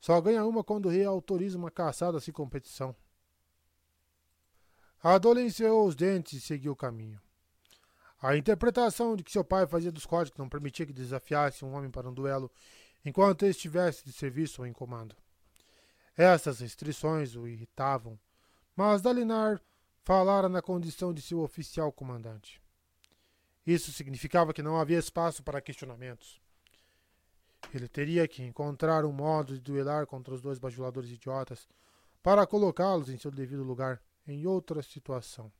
Só 0.00 0.18
ganha 0.20 0.44
uma 0.46 0.64
quando 0.64 0.86
o 0.86 0.88
rei 0.88 1.04
autoriza 1.04 1.58
uma 1.58 1.70
caçada 1.70 2.20
sem 2.20 2.32
competição. 2.32 2.96
Adolin 5.02 5.46
encerrou 5.46 5.86
os 5.86 5.94
dentes 5.94 6.34
e 6.34 6.40
seguiu 6.40 6.72
o 6.72 6.76
caminho. 6.76 7.20
A 8.20 8.36
interpretação 8.36 9.16
de 9.16 9.24
que 9.24 9.32
seu 9.32 9.42
pai 9.42 9.66
fazia 9.66 9.90
dos 9.90 10.04
códigos 10.04 10.38
não 10.38 10.48
permitia 10.48 10.84
que 10.84 10.92
desafiasse 10.92 11.64
um 11.64 11.72
homem 11.72 11.90
para 11.90 12.08
um 12.08 12.12
duelo 12.12 12.50
enquanto 13.02 13.46
estivesse 13.46 14.04
de 14.04 14.12
serviço 14.12 14.60
ou 14.60 14.66
em 14.66 14.72
comando. 14.74 15.16
Essas 16.14 16.60
restrições 16.60 17.34
o 17.34 17.48
irritavam, 17.48 18.18
mas 18.76 19.00
Dalinar 19.00 19.58
falara 20.04 20.50
na 20.50 20.60
condição 20.60 21.14
de 21.14 21.22
seu 21.22 21.40
oficial 21.40 21.90
comandante. 21.90 22.60
Isso 23.66 23.92
significava 23.92 24.52
que 24.52 24.62
não 24.62 24.78
havia 24.78 24.98
espaço 24.98 25.42
para 25.42 25.62
questionamentos. 25.62 26.38
Ele 27.72 27.88
teria 27.88 28.28
que 28.28 28.42
encontrar 28.42 29.06
um 29.06 29.12
modo 29.12 29.54
de 29.54 29.60
duelar 29.60 30.06
contra 30.06 30.34
os 30.34 30.42
dois 30.42 30.58
bajuladores 30.58 31.10
idiotas 31.10 31.66
para 32.22 32.46
colocá-los 32.46 33.08
em 33.08 33.16
seu 33.16 33.30
devido 33.30 33.62
lugar 33.62 34.02
em 34.30 34.46
outra 34.46 34.82
situação. 34.82 35.52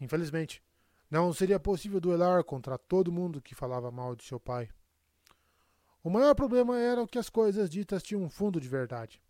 Infelizmente, 0.00 0.62
não 1.10 1.32
seria 1.32 1.60
possível 1.60 2.00
duelar 2.00 2.42
contra 2.44 2.76
todo 2.76 3.12
mundo 3.12 3.40
que 3.40 3.54
falava 3.54 3.90
mal 3.90 4.16
de 4.16 4.24
seu 4.24 4.40
pai. 4.40 4.68
O 6.02 6.10
maior 6.10 6.34
problema 6.34 6.78
era 6.78 7.06
que 7.06 7.18
as 7.18 7.30
coisas 7.30 7.70
ditas 7.70 8.02
tinham 8.02 8.22
um 8.22 8.28
fundo 8.28 8.60
de 8.60 8.68
verdade. 8.68 9.22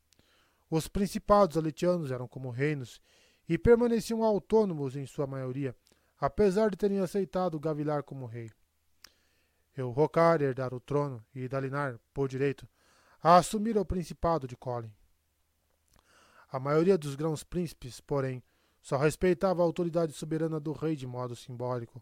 Os 0.70 0.88
principados 0.88 1.56
aletianos 1.56 2.10
eram 2.10 2.26
como 2.26 2.50
reinos 2.50 3.00
e 3.48 3.58
permaneciam 3.58 4.24
autônomos 4.24 4.96
em 4.96 5.06
sua 5.06 5.26
maioria, 5.26 5.76
apesar 6.18 6.70
de 6.70 6.76
terem 6.76 6.98
aceitado 6.98 7.60
Gavilar 7.60 8.02
como 8.02 8.26
rei. 8.26 8.50
Rocar 9.76 10.40
herdar 10.40 10.72
o 10.72 10.80
trono 10.80 11.24
e 11.34 11.46
Dalinar, 11.48 11.98
por 12.12 12.28
direito, 12.28 12.66
a 13.22 13.36
assumir 13.36 13.76
o 13.76 13.84
principado 13.84 14.46
de 14.46 14.56
Colin. 14.56 14.92
A 16.54 16.60
maioria 16.60 16.96
dos 16.96 17.16
grãos 17.16 17.42
príncipes, 17.42 18.00
porém, 18.00 18.40
só 18.80 18.96
respeitava 18.96 19.60
a 19.60 19.64
autoridade 19.64 20.12
soberana 20.12 20.60
do 20.60 20.70
rei 20.70 20.94
de 20.94 21.04
modo 21.04 21.34
simbólico, 21.34 22.00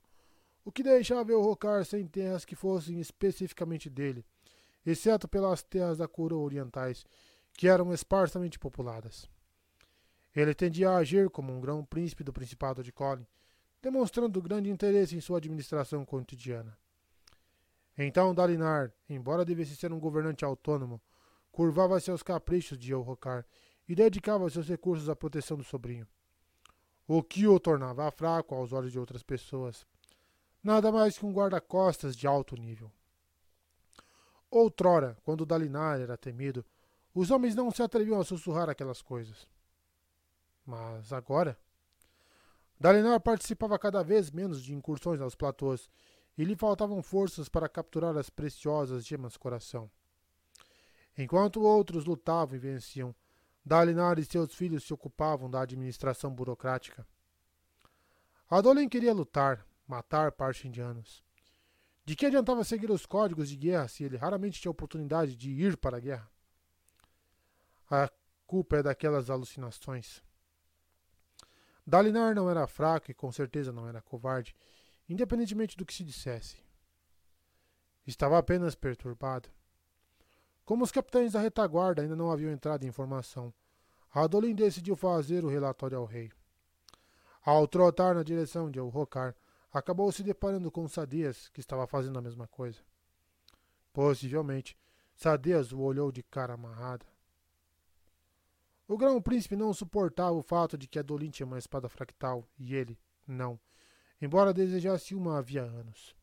o 0.62 0.70
que 0.70 0.82
deixava 0.82 1.34
Rocar 1.34 1.82
sem 1.86 2.06
terras 2.06 2.44
que 2.44 2.54
fossem 2.54 3.00
especificamente 3.00 3.88
dele, 3.88 4.26
exceto 4.84 5.26
pelas 5.26 5.62
terras 5.62 5.96
da 5.96 6.06
coroa 6.06 6.44
orientais, 6.44 7.06
que 7.54 7.66
eram 7.66 7.94
esparsamente 7.94 8.58
populadas. 8.58 9.26
Ele 10.36 10.54
tendia 10.54 10.90
a 10.90 10.96
agir 10.98 11.30
como 11.30 11.50
um 11.50 11.58
grão-príncipe 11.58 12.22
do 12.22 12.30
Principado 12.30 12.82
de 12.82 12.92
Colin, 12.92 13.26
demonstrando 13.80 14.42
grande 14.42 14.68
interesse 14.68 15.16
em 15.16 15.20
sua 15.22 15.38
administração 15.38 16.04
cotidiana. 16.04 16.76
Então 17.96 18.34
Dalinar, 18.34 18.92
embora 19.08 19.46
devesse 19.46 19.74
ser 19.76 19.94
um 19.94 19.98
governante 19.98 20.44
autônomo, 20.44 21.00
curvava-se 21.50 22.10
aos 22.10 22.22
caprichos 22.22 22.78
de 22.78 22.92
Elrocar 22.92 23.46
e 23.92 23.94
dedicava 23.94 24.48
seus 24.48 24.66
recursos 24.66 25.10
à 25.10 25.14
proteção 25.14 25.54
do 25.54 25.62
sobrinho. 25.62 26.08
O 27.06 27.22
que 27.22 27.46
o 27.46 27.60
tornava 27.60 28.10
fraco 28.10 28.54
aos 28.54 28.72
olhos 28.72 28.90
de 28.90 28.98
outras 28.98 29.22
pessoas. 29.22 29.86
Nada 30.64 30.90
mais 30.90 31.18
que 31.18 31.26
um 31.26 31.32
guarda-costas 31.32 32.16
de 32.16 32.26
alto 32.26 32.56
nível. 32.56 32.90
Outrora, 34.50 35.14
quando 35.22 35.44
Dalinar 35.44 36.00
era 36.00 36.16
temido, 36.16 36.64
os 37.14 37.30
homens 37.30 37.54
não 37.54 37.70
se 37.70 37.82
atreviam 37.82 38.18
a 38.18 38.24
sussurrar 38.24 38.70
aquelas 38.70 39.02
coisas. 39.02 39.46
Mas 40.64 41.12
agora. 41.12 41.58
Dalinar 42.80 43.20
participava 43.20 43.78
cada 43.78 44.02
vez 44.02 44.30
menos 44.30 44.62
de 44.62 44.72
incursões 44.74 45.20
aos 45.20 45.34
platôs 45.34 45.90
e 46.38 46.44
lhe 46.44 46.56
faltavam 46.56 47.02
forças 47.02 47.46
para 47.46 47.68
capturar 47.68 48.16
as 48.16 48.30
preciosas 48.30 49.04
gemas 49.04 49.36
coração. 49.36 49.90
Enquanto 51.18 51.60
outros 51.60 52.06
lutavam 52.06 52.56
e 52.56 52.58
venciam, 52.58 53.14
Dalinar 53.64 54.18
e 54.18 54.24
seus 54.24 54.54
filhos 54.54 54.84
se 54.84 54.92
ocupavam 54.92 55.50
da 55.50 55.62
administração 55.62 56.34
burocrática. 56.34 57.06
Adolin 58.50 58.88
queria 58.88 59.14
lutar, 59.14 59.64
matar 59.86 60.32
parchindianos. 60.32 61.22
De 62.04 62.16
que 62.16 62.26
adiantava 62.26 62.64
seguir 62.64 62.90
os 62.90 63.06
códigos 63.06 63.48
de 63.48 63.56
guerra 63.56 63.86
se 63.86 64.02
ele 64.02 64.16
raramente 64.16 64.60
tinha 64.60 64.70
oportunidade 64.70 65.36
de 65.36 65.50
ir 65.50 65.76
para 65.76 65.96
a 65.96 66.00
guerra? 66.00 66.28
A 67.88 68.10
culpa 68.46 68.78
é 68.78 68.82
daquelas 68.82 69.30
alucinações. 69.30 70.22
Dalinar 71.86 72.34
não 72.34 72.50
era 72.50 72.66
fraco 72.66 73.10
e 73.10 73.14
com 73.14 73.30
certeza 73.30 73.72
não 73.72 73.88
era 73.88 74.02
covarde, 74.02 74.54
independentemente 75.08 75.76
do 75.76 75.86
que 75.86 75.94
se 75.94 76.04
dissesse. 76.04 76.56
Estava 78.06 78.38
apenas 78.38 78.74
perturbado. 78.74 79.48
Como 80.72 80.84
os 80.84 80.90
capitães 80.90 81.34
da 81.34 81.38
retaguarda 81.38 82.00
ainda 82.00 82.16
não 82.16 82.30
haviam 82.30 82.50
entrado 82.50 82.82
em 82.82 82.88
informação, 82.88 83.52
Radolin 84.08 84.54
decidiu 84.54 84.96
fazer 84.96 85.44
o 85.44 85.48
relatório 85.50 85.98
ao 85.98 86.06
rei. 86.06 86.32
Ao 87.44 87.68
trotar 87.68 88.14
na 88.14 88.22
direção 88.22 88.70
de 88.70 88.78
Elrocar, 88.78 89.36
acabou 89.70 90.10
se 90.10 90.22
deparando 90.22 90.70
com 90.70 90.88
Sadias, 90.88 91.50
que 91.50 91.60
estava 91.60 91.86
fazendo 91.86 92.18
a 92.18 92.22
mesma 92.22 92.48
coisa. 92.48 92.78
Possivelmente, 93.92 94.74
Sadias 95.14 95.72
o 95.72 95.80
olhou 95.80 96.10
de 96.10 96.22
cara 96.22 96.54
amarrada. 96.54 97.04
O 98.88 98.96
grão-príncipe 98.96 99.54
não 99.54 99.74
suportava 99.74 100.32
o 100.32 100.42
fato 100.42 100.78
de 100.78 100.88
que 100.88 100.98
Adolin 100.98 101.28
tinha 101.28 101.46
uma 101.46 101.58
espada 101.58 101.86
fractal 101.86 102.48
e 102.58 102.74
ele, 102.74 102.98
não, 103.26 103.60
embora 104.22 104.54
desejasse 104.54 105.14
uma 105.14 105.36
havia 105.36 105.64
anos. 105.64 106.16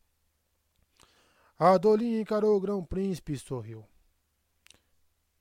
Adolin 1.56 2.18
encarou 2.18 2.56
o 2.56 2.60
grão-príncipe 2.60 3.34
e 3.34 3.38
sorriu. 3.38 3.86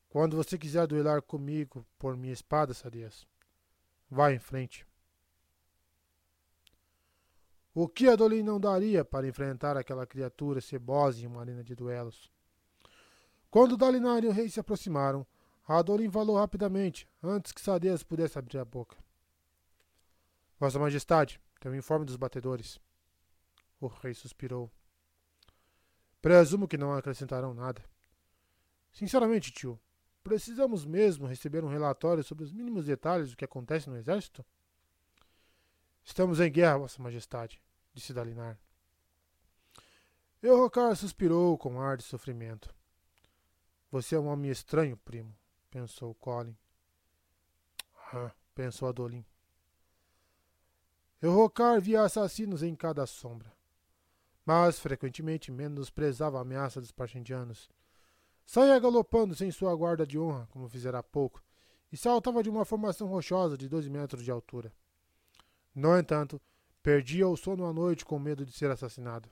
Quando 0.09 0.35
você 0.35 0.57
quiser 0.57 0.87
duelar 0.87 1.21
comigo 1.21 1.85
por 1.99 2.17
minha 2.17 2.33
espada, 2.33 2.73
Sadias, 2.73 3.27
vá 4.09 4.33
em 4.33 4.39
frente. 4.39 4.85
O 7.75 7.87
que 7.87 8.09
Adolin 8.09 8.41
não 8.41 8.59
daria 8.59 9.05
para 9.05 9.27
enfrentar 9.27 9.77
aquela 9.77 10.07
criatura 10.07 10.59
cebosa 10.59 11.21
em 11.21 11.27
uma 11.27 11.41
arena 11.41 11.63
de 11.63 11.75
duelos? 11.75 12.29
Quando 13.51 13.77
Dalinar 13.77 14.23
e 14.23 14.27
o 14.27 14.31
rei 14.31 14.49
se 14.49 14.59
aproximaram, 14.59 15.25
Adolin 15.67 16.09
falou 16.09 16.37
rapidamente, 16.37 17.07
antes 17.21 17.51
que 17.51 17.61
Sadias 17.61 18.01
pudesse 18.01 18.39
abrir 18.39 18.57
a 18.57 18.65
boca. 18.65 18.97
Vossa 20.59 20.79
Majestade, 20.79 21.39
tem 21.59 21.71
um 21.71 21.75
informe 21.75 22.05
dos 22.05 22.15
batedores. 22.15 22.79
O 23.79 23.85
rei 23.85 24.15
suspirou. 24.15 24.71
Presumo 26.19 26.67
que 26.67 26.77
não 26.77 26.93
acrescentarão 26.93 27.53
nada. 27.53 27.83
Sinceramente, 28.91 29.51
tio, 29.51 29.79
precisamos 30.23 30.85
mesmo 30.85 31.27
receber 31.27 31.63
um 31.63 31.69
relatório 31.69 32.23
sobre 32.23 32.43
os 32.43 32.51
mínimos 32.51 32.85
detalhes 32.85 33.31
do 33.31 33.37
que 33.37 33.45
acontece 33.45 33.89
no 33.89 33.97
exército? 33.97 34.45
Estamos 36.03 36.39
em 36.39 36.51
guerra, 36.51 36.79
Vossa 36.79 37.01
Majestade, 37.01 37.61
disse 37.93 38.13
Dalinar. 38.13 38.57
Eurocar 40.41 40.95
suspirou 40.95 41.57
com 41.57 41.81
ar 41.81 41.97
de 41.97 42.03
sofrimento. 42.03 42.73
Você 43.91 44.15
é 44.15 44.19
um 44.19 44.27
homem 44.27 44.49
estranho, 44.49 44.95
primo, 44.97 45.35
pensou 45.69 46.15
Colin. 46.15 46.55
Ah, 48.13 48.31
pensou 48.55 48.87
Adolin. 48.87 49.25
Eurocar 51.21 51.81
via 51.81 52.03
assassinos 52.03 52.63
em 52.63 52.73
cada 52.73 53.05
sombra, 53.05 53.51
mas 54.45 54.79
frequentemente 54.79 55.51
menosprezava 55.51 56.37
a 56.37 56.41
ameaça 56.41 56.79
dos 56.79 56.91
parchindianos. 56.91 57.69
Saía 58.51 58.79
galopando 58.79 59.35
sem 59.35 59.51
sua 59.51 59.75
guarda 59.75 60.07
de 60.07 60.17
honra, 60.17 60.47
como 60.49 60.67
fizera 60.67 60.97
há 60.97 61.03
pouco, 61.03 61.39
e 61.91 61.95
saltava 61.95 62.41
de 62.41 62.49
uma 62.49 62.65
formação 62.65 63.07
rochosa 63.07 63.55
de 63.55 63.69
doze 63.69 63.91
metros 63.91 64.23
de 64.23 64.31
altura. 64.31 64.73
No 65.75 65.95
entanto, 65.95 66.41
perdia 66.81 67.27
o 67.27 67.37
sono 67.37 67.63
à 67.67 67.71
noite 67.71 68.03
com 68.03 68.17
medo 68.17 68.43
de 68.43 68.51
ser 68.51 68.71
assassinado. 68.71 69.29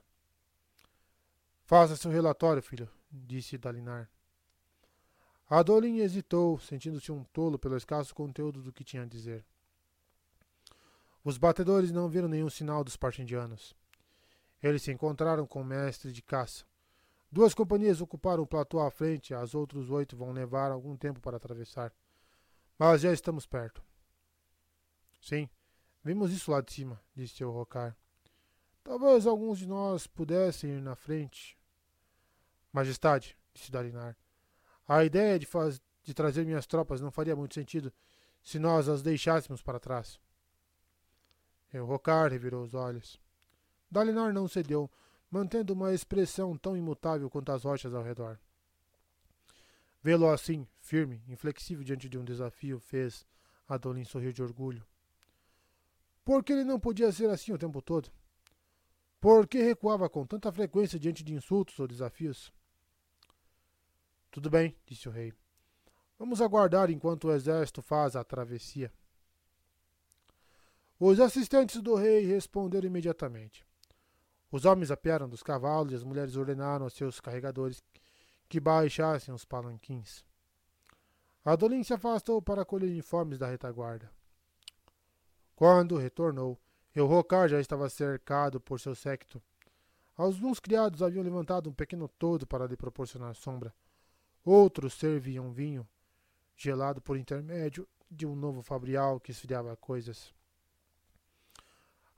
Faça 1.64 1.96
seu 1.96 2.12
relatório, 2.12 2.62
filho, 2.62 2.88
disse 3.12 3.58
Dalinar. 3.58 4.08
Adolin 5.50 5.98
hesitou, 5.98 6.60
sentindo-se 6.60 7.12
um 7.12 7.24
tolo 7.24 7.58
pelo 7.58 7.76
escasso 7.76 8.14
conteúdo 8.14 8.62
do 8.62 8.72
que 8.72 8.84
tinha 8.84 9.02
a 9.02 9.08
dizer. 9.08 9.44
Os 11.24 11.40
batedores 11.40 11.92
não 11.92 12.08
viram 12.08 12.28
nenhum 12.28 12.52
sinal 12.52 12.84
dos 12.84 12.96
partindianos. 12.96 13.76
Eles 14.62 14.84
se 14.84 14.92
encontraram 14.92 15.48
com 15.48 15.62
o 15.62 15.66
mestre 15.66 16.12
de 16.12 16.22
caça. 16.22 16.67
Duas 17.32 17.54
companhias 17.54 18.02
ocuparam 18.02 18.44
o 18.44 18.48
platô 18.48 18.80
à 18.80 18.90
frente, 18.90 19.34
as 19.34 19.54
outras 19.54 19.90
oito 19.90 20.16
vão 20.16 20.32
levar 20.32 20.72
algum 20.72 20.96
tempo 20.96 21.20
para 21.20 21.38
atravessar. 21.38 21.94
Mas 22.80 23.02
já 23.02 23.12
estamos 23.12 23.46
perto. 23.46 23.84
Sim, 25.22 25.50
vimos 26.04 26.32
isso 26.32 26.52
lá 26.52 26.62
de 26.62 26.72
cima, 26.72 27.02
disse 27.16 27.44
o 27.44 27.52
Rocar. 27.52 27.96
Talvez 28.84 29.28
alguns 29.28 29.60
de 29.60 29.68
nós 29.68 30.08
pudessem 30.08 30.72
ir 30.72 30.82
na 30.82 30.96
frente. 30.96 31.58
Majestade, 32.72 33.38
disse 33.54 33.72
Dalinar, 33.72 34.16
a 34.88 35.04
ideia 35.04 35.38
de, 35.38 35.46
faz... 35.46 35.82
de 36.04 36.14
trazer 36.14 36.46
minhas 36.46 36.66
tropas 36.66 37.02
não 37.02 37.12
faria 37.12 37.36
muito 37.36 37.54
sentido 37.54 37.92
se 38.42 38.58
nós 38.58 38.88
as 38.88 39.02
deixássemos 39.02 39.62
para 39.62 39.80
trás. 39.80 40.18
O 41.74 41.84
Rocar 41.84 42.32
revirou 42.32 42.64
os 42.64 42.74
olhos. 42.74 43.20
Dalinar 43.92 44.34
não 44.34 44.48
cedeu, 44.48 44.90
mantendo 45.30 45.74
uma 45.74 45.94
expressão 45.94 46.58
tão 46.58 46.76
imutável 46.76 47.30
quanto 47.30 47.52
as 47.52 47.64
rochas 47.64 47.94
ao 47.94 48.04
redor. 48.04 48.40
Vê-lo 50.02 50.30
assim, 50.30 50.68
firme, 50.80 51.22
inflexível 51.28 51.84
diante 51.84 52.08
de 52.08 52.18
um 52.18 52.24
desafio, 52.24 52.80
fez 52.80 53.26
Adolin 53.68 54.06
sorrir 54.06 54.32
de 54.32 54.42
orgulho. 54.42 54.86
Por 56.24 56.44
que 56.44 56.54
ele 56.54 56.64
não 56.64 56.80
podia 56.80 57.12
ser 57.12 57.30
assim 57.30 57.52
o 57.52 57.58
tempo 57.58 57.82
todo? 57.82 58.10
Por 59.20 59.48
que 59.48 59.62
recuava 59.62 60.10
com 60.10 60.26
tanta 60.26 60.52
frequência 60.52 61.00
diante 61.00 61.24
de 61.24 61.34
insultos 61.34 61.78
ou 61.80 61.88
desafios? 61.88 62.54
Tudo 64.32 64.50
bem, 64.50 64.76
disse 64.86 65.10
o 65.10 65.12
rei. 65.12 65.34
Vamos 66.18 66.42
aguardar 66.42 66.90
enquanto 66.90 67.26
o 67.28 67.34
exército 67.34 67.82
faz 67.82 68.16
a 68.16 68.24
travessia. 68.24 68.92
Os 71.00 71.20
assistentes 71.20 71.82
do 71.82 71.96
rei 71.96 72.26
responderam 72.26 72.88
imediatamente. 72.88 73.67
Os 74.52 74.66
homens 74.66 74.92
apiaram 74.92 75.28
dos 75.28 75.44
cavalos 75.44 75.92
e 75.92 75.96
as 75.96 76.04
mulheres 76.04 76.36
ordenaram 76.36 76.86
aos 76.86 76.94
seus 76.94 77.20
carregadores 77.20 77.84
que 78.48 78.60
baixassem 78.60 79.34
os 79.34 79.44
palanquins. 79.44 80.24
Adolin 81.44 81.84
se 81.84 81.94
afastou 81.94 82.42
para 82.42 82.66
colher 82.66 82.90
uniformes 82.90 83.38
da 83.38 83.48
retaguarda. 83.48 84.12
Quando 85.56 85.98
retornou, 85.98 86.60
Elrocar 86.96 87.48
já 87.48 87.60
estava 87.60 87.90
cercado 87.90 88.60
por 88.60 88.80
seu 88.80 88.96
séquito. 88.96 89.42
Alguns 90.16 90.60
criados 90.60 91.04
haviam 91.04 91.24
levantado 91.24 91.70
um 91.70 91.74
pequeno 91.74 92.08
todo 92.08 92.48
para 92.48 92.66
lhe 92.66 92.76
proporcionar 92.76 93.36
sombra. 93.36 93.74
Outros 94.44 94.94
serviam 94.94 95.52
vinho, 95.52 95.88
gelado 96.56 97.02
por 97.02 97.18
intermédio 97.18 97.88
de 98.10 98.26
um 98.26 98.36
novo 98.36 98.62
fabrial 98.62 99.20
que 99.20 99.32
esfriava 99.32 99.76
coisas. 99.76 100.34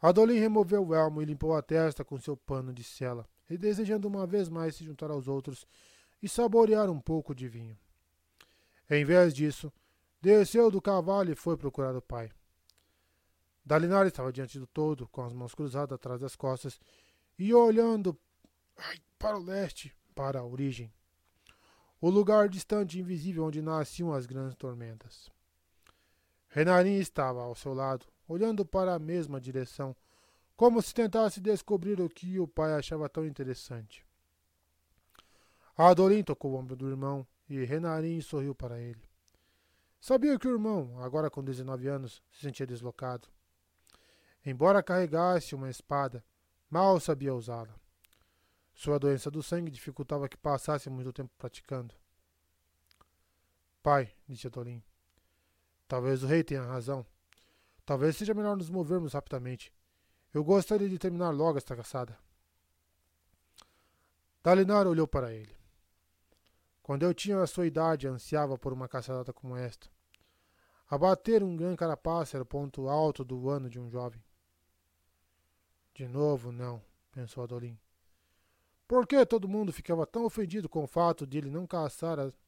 Adolin 0.01 0.39
removeu 0.39 0.85
o 0.85 0.95
elmo 0.95 1.21
e 1.21 1.25
limpou 1.25 1.55
a 1.55 1.61
testa 1.61 2.05
com 2.05 2.17
seu 2.19 2.37
pano 2.37 2.73
de 2.73 2.83
sela, 2.83 3.27
e 3.49 3.57
desejando 3.57 4.07
uma 4.07 4.25
vez 4.25 4.47
mais 4.47 4.75
se 4.75 4.85
juntar 4.85 5.11
aos 5.11 5.27
outros 5.27 5.65
e 6.21 6.29
saborear 6.29 6.89
um 6.89 6.99
pouco 6.99 7.35
de 7.35 7.47
vinho. 7.47 7.77
Em 8.89 9.03
vez 9.03 9.33
disso, 9.33 9.71
desceu 10.21 10.71
do 10.71 10.81
cavalo 10.81 11.31
e 11.31 11.35
foi 11.35 11.57
procurar 11.57 11.95
o 11.95 12.01
pai. 12.01 12.31
Dalinar 13.65 14.07
estava 14.07 14.31
diante 14.31 14.57
do 14.57 14.65
todo, 14.65 15.07
com 15.09 15.21
as 15.21 15.33
mãos 15.33 15.53
cruzadas 15.53 15.93
atrás 15.93 16.21
das 16.21 16.35
costas 16.35 16.79
e 17.37 17.53
olhando 17.53 18.17
para 19.17 19.37
o 19.37 19.43
leste, 19.43 19.95
para 20.15 20.39
a 20.39 20.45
origem. 20.45 20.91
O 22.01 22.09
lugar 22.09 22.47
distante 22.47 22.97
e 22.97 23.01
invisível 23.01 23.45
onde 23.45 23.61
nasciam 23.61 24.13
as 24.13 24.25
grandes 24.25 24.55
tormentas. 24.55 25.29
Renarin 26.47 26.97
estava 26.97 27.43
ao 27.43 27.53
seu 27.53 27.73
lado, 27.73 28.05
olhando 28.29 28.63
para 28.63 28.93
a 28.93 28.99
mesma 28.99 29.41
direção, 29.41 29.95
como 30.55 30.81
se 30.81 30.93
tentasse 30.93 31.41
descobrir 31.41 31.99
o 31.99 32.07
que 32.07 32.39
o 32.39 32.47
pai 32.47 32.73
achava 32.73 33.09
tão 33.09 33.25
interessante. 33.25 34.05
Adolin 35.75 36.23
tocou 36.23 36.51
o 36.51 36.55
ombro 36.55 36.75
do 36.75 36.87
irmão 36.87 37.25
e 37.49 37.63
Renarin 37.65 38.21
sorriu 38.21 38.53
para 38.53 38.79
ele. 38.79 39.01
Sabia 39.99 40.37
que 40.37 40.47
o 40.47 40.51
irmão, 40.51 41.01
agora 41.01 41.29
com 41.29 41.43
19 41.43 41.87
anos, 41.87 42.21
se 42.31 42.41
sentia 42.41 42.67
deslocado. 42.67 43.27
Embora 44.45 44.83
carregasse 44.83 45.55
uma 45.55 45.69
espada, 45.69 46.23
mal 46.69 46.99
sabia 46.99 47.33
usá-la. 47.33 47.75
Sua 48.73 48.99
doença 48.99 49.31
do 49.31 49.41
sangue 49.41 49.71
dificultava 49.71 50.29
que 50.29 50.37
passasse 50.37 50.89
muito 50.89 51.11
tempo 51.11 51.31
praticando. 51.37 51.95
Pai, 53.81 54.13
disse 54.27 54.47
Adolin, 54.47 54.83
talvez 55.87 56.23
o 56.23 56.27
rei 56.27 56.43
tenha 56.43 56.61
razão. 56.61 57.05
Talvez 57.89 58.17
seja 58.17 58.35
melhor 58.35 58.55
nos 58.55 58.69
movermos 58.69 59.13
rapidamente. 59.13 59.73
Eu 60.31 60.43
gostaria 60.43 60.87
de 60.87 60.99
terminar 60.99 61.31
logo 61.31 61.57
esta 61.57 61.75
caçada. 61.75 62.15
Dalinar 64.43 64.85
olhou 64.85 65.07
para 65.07 65.33
ele. 65.33 65.57
Quando 66.83 67.01
eu 67.01 67.15
tinha 67.15 67.41
a 67.41 67.47
sua 67.47 67.65
idade, 67.65 68.07
ansiava 68.07 68.59
por 68.59 68.73
uma 68.73 68.87
caçada 68.87 69.33
como 69.33 69.57
esta. 69.57 69.89
Abater 70.87 71.41
um 71.41 71.57
grande 71.57 71.77
carapaça 71.77 72.37
era 72.37 72.43
o 72.43 72.45
ponto 72.45 72.87
alto 72.87 73.25
do 73.25 73.49
ano 73.49 73.67
de 73.67 73.79
um 73.79 73.89
jovem. 73.89 74.23
De 75.95 76.07
novo, 76.07 76.51
não, 76.51 76.79
pensou 77.11 77.43
Adolin. 77.43 77.75
Por 78.87 79.07
que 79.07 79.25
todo 79.25 79.49
mundo 79.49 79.73
ficava 79.73 80.05
tão 80.05 80.25
ofendido 80.25 80.69
com 80.69 80.83
o 80.83 80.87
fato 80.87 81.25
de 81.25 81.39
ele 81.39 81.49
não 81.49 81.65
caçar, 81.65 82.19
as, 82.19 82.39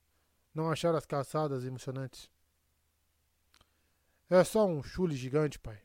não 0.54 0.70
achar 0.70 0.94
as 0.94 1.08
caçadas 1.08 1.66
emocionantes? 1.66 2.30
É 4.32 4.46
só 4.46 4.66
um 4.66 4.82
chule 4.82 5.14
gigante, 5.14 5.60
pai. 5.60 5.78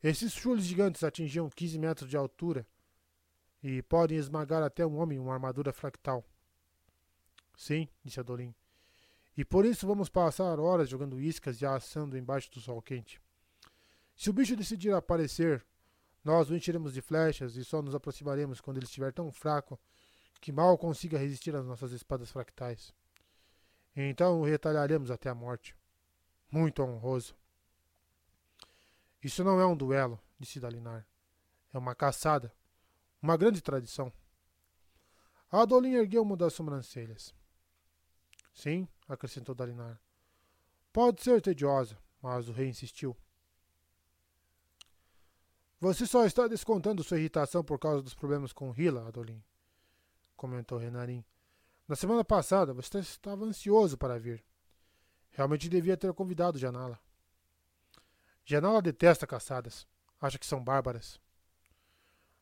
Esses 0.00 0.32
chules 0.32 0.64
gigantes 0.64 1.02
atingiam 1.02 1.50
15 1.50 1.80
metros 1.80 2.08
de 2.08 2.16
altura 2.16 2.64
e 3.60 3.82
podem 3.82 4.16
esmagar 4.16 4.62
até 4.62 4.86
um 4.86 4.96
homem 4.98 5.18
em 5.18 5.20
uma 5.20 5.34
armadura 5.34 5.72
fractal. 5.72 6.24
Sim, 7.56 7.88
disse 8.04 8.20
Adolin. 8.20 8.54
E 9.36 9.44
por 9.44 9.64
isso 9.64 9.84
vamos 9.84 10.08
passar 10.08 10.60
horas 10.60 10.88
jogando 10.88 11.20
iscas 11.20 11.60
e 11.60 11.66
assando 11.66 12.16
embaixo 12.16 12.52
do 12.52 12.60
sol 12.60 12.80
quente. 12.80 13.20
Se 14.14 14.30
o 14.30 14.32
bicho 14.32 14.54
decidir 14.54 14.94
aparecer, 14.94 15.66
nós 16.22 16.48
o 16.48 16.54
encheremos 16.54 16.94
de 16.94 17.02
flechas 17.02 17.56
e 17.56 17.64
só 17.64 17.82
nos 17.82 17.96
aproximaremos 17.96 18.60
quando 18.60 18.76
ele 18.76 18.86
estiver 18.86 19.12
tão 19.12 19.32
fraco 19.32 19.76
que 20.40 20.52
mal 20.52 20.78
consiga 20.78 21.18
resistir 21.18 21.52
às 21.56 21.66
nossas 21.66 21.90
espadas 21.90 22.30
fractais. 22.30 22.94
Então 23.96 24.40
o 24.40 24.44
retalharemos 24.44 25.10
até 25.10 25.28
a 25.28 25.34
morte. 25.34 25.74
Muito 26.50 26.82
honroso. 26.82 27.34
Isso 29.22 29.42
não 29.42 29.60
é 29.60 29.66
um 29.66 29.76
duelo, 29.76 30.20
disse 30.38 30.60
Dalinar. 30.60 31.06
É 31.72 31.78
uma 31.78 31.94
caçada. 31.94 32.52
Uma 33.20 33.36
grande 33.36 33.60
tradição. 33.60 34.12
Adolin 35.50 35.94
ergueu 35.94 36.22
uma 36.22 36.36
das 36.36 36.52
sobrancelhas. 36.52 37.34
Sim, 38.52 38.88
acrescentou 39.08 39.54
Dalinar. 39.54 40.00
Pode 40.92 41.22
ser 41.22 41.42
tediosa, 41.42 41.98
mas 42.22 42.48
o 42.48 42.52
rei 42.52 42.68
insistiu. 42.68 43.16
Você 45.78 46.06
só 46.06 46.24
está 46.24 46.48
descontando 46.48 47.04
sua 47.04 47.18
irritação 47.18 47.62
por 47.62 47.78
causa 47.78 48.02
dos 48.02 48.14
problemas 48.14 48.52
com 48.52 48.74
Hila, 48.74 49.06
Adolin, 49.06 49.42
comentou 50.34 50.78
Renarin. 50.78 51.24
Na 51.86 51.94
semana 51.94 52.24
passada 52.24 52.72
você 52.72 52.98
estava 52.98 53.44
ansioso 53.44 53.98
para 53.98 54.18
vir. 54.18 54.42
Realmente 55.36 55.68
devia 55.68 55.98
ter 55.98 56.14
convidado 56.14 56.58
Janala. 56.58 56.98
Janala 58.42 58.80
detesta 58.80 59.26
caçadas. 59.26 59.86
Acha 60.18 60.38
que 60.38 60.46
são 60.46 60.64
bárbaras. 60.64 61.20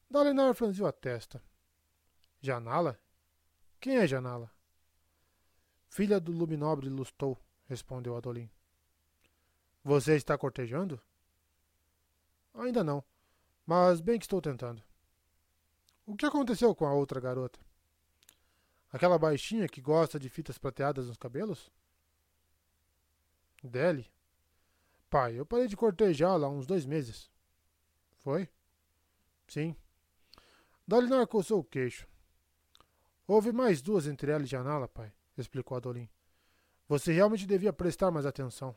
Dalinar 0.09 0.55
franziu 0.55 0.87
a 0.87 0.93
testa. 0.93 1.43
Janala? 2.41 2.97
Quem 3.81 3.97
é 3.97 4.07
Janala? 4.07 4.49
Filha 5.89 6.21
do 6.21 6.31
Luminobre 6.31 6.89
Lustou, 6.89 7.37
respondeu 7.67 8.17
Adolin. 8.17 8.49
Você 9.83 10.15
está 10.15 10.39
cortejando? 10.39 11.01
Ainda 12.55 12.85
não, 12.85 13.03
mas 13.67 14.01
bem 14.01 14.21
que 14.21 14.25
estou 14.25 14.41
tentando. 14.41 14.81
O 16.07 16.15
que 16.15 16.27
aconteceu 16.27 16.73
com 16.77 16.87
a 16.87 16.95
outra 16.95 17.19
garota? 17.19 17.59
Aquela 18.93 19.19
baixinha 19.19 19.69
que 19.69 19.81
gosta 19.81 20.17
de 20.17 20.29
fitas 20.29 20.59
prateadas 20.59 21.09
nos 21.09 21.17
cabelos? 21.17 21.73
Dele? 23.69 24.11
Pai, 25.09 25.39
eu 25.39 25.47
parei 25.47 25.67
de 25.67 25.77
cortejá-la 25.77 26.49
uns 26.49 26.67
dois 26.67 26.85
meses. 26.85 27.31
Foi? 28.23 28.49
Sim. 29.47 29.77
Dalinar 30.87 31.27
coçou 31.27 31.61
o 31.61 31.65
queixo. 31.65 32.07
Houve 33.27 33.53
mais 33.53 33.81
duas 33.81 34.07
entre 34.07 34.31
ela 34.31 34.43
e 34.43 34.47
Janala, 34.47 34.87
pai, 34.87 35.13
explicou 35.37 35.77
Adolin. 35.77 36.09
Você 36.89 37.13
realmente 37.13 37.47
devia 37.47 37.73
prestar 37.73 38.11
mais 38.11 38.27
atenção. 38.27 38.77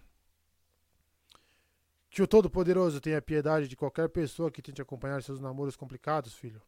Que 2.09 2.21
o 2.21 2.27
Todo-Poderoso 2.27 3.01
tenha 3.01 3.21
piedade 3.21 3.67
de 3.67 3.75
qualquer 3.75 4.07
pessoa 4.07 4.49
que 4.49 4.61
tente 4.61 4.81
acompanhar 4.81 5.21
seus 5.21 5.41
namoros 5.41 5.75
complicados, 5.75 6.33
filho. 6.33 6.61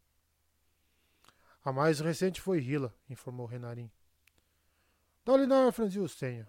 A 1.64 1.72
mais 1.72 2.00
recente 2.00 2.42
foi 2.42 2.60
Hila, 2.60 2.94
informou 3.10 3.46
Renarin. 3.46 3.90
Dalinar 5.24 5.72
franziu 5.72 6.04
o 6.04 6.10
senho. 6.10 6.48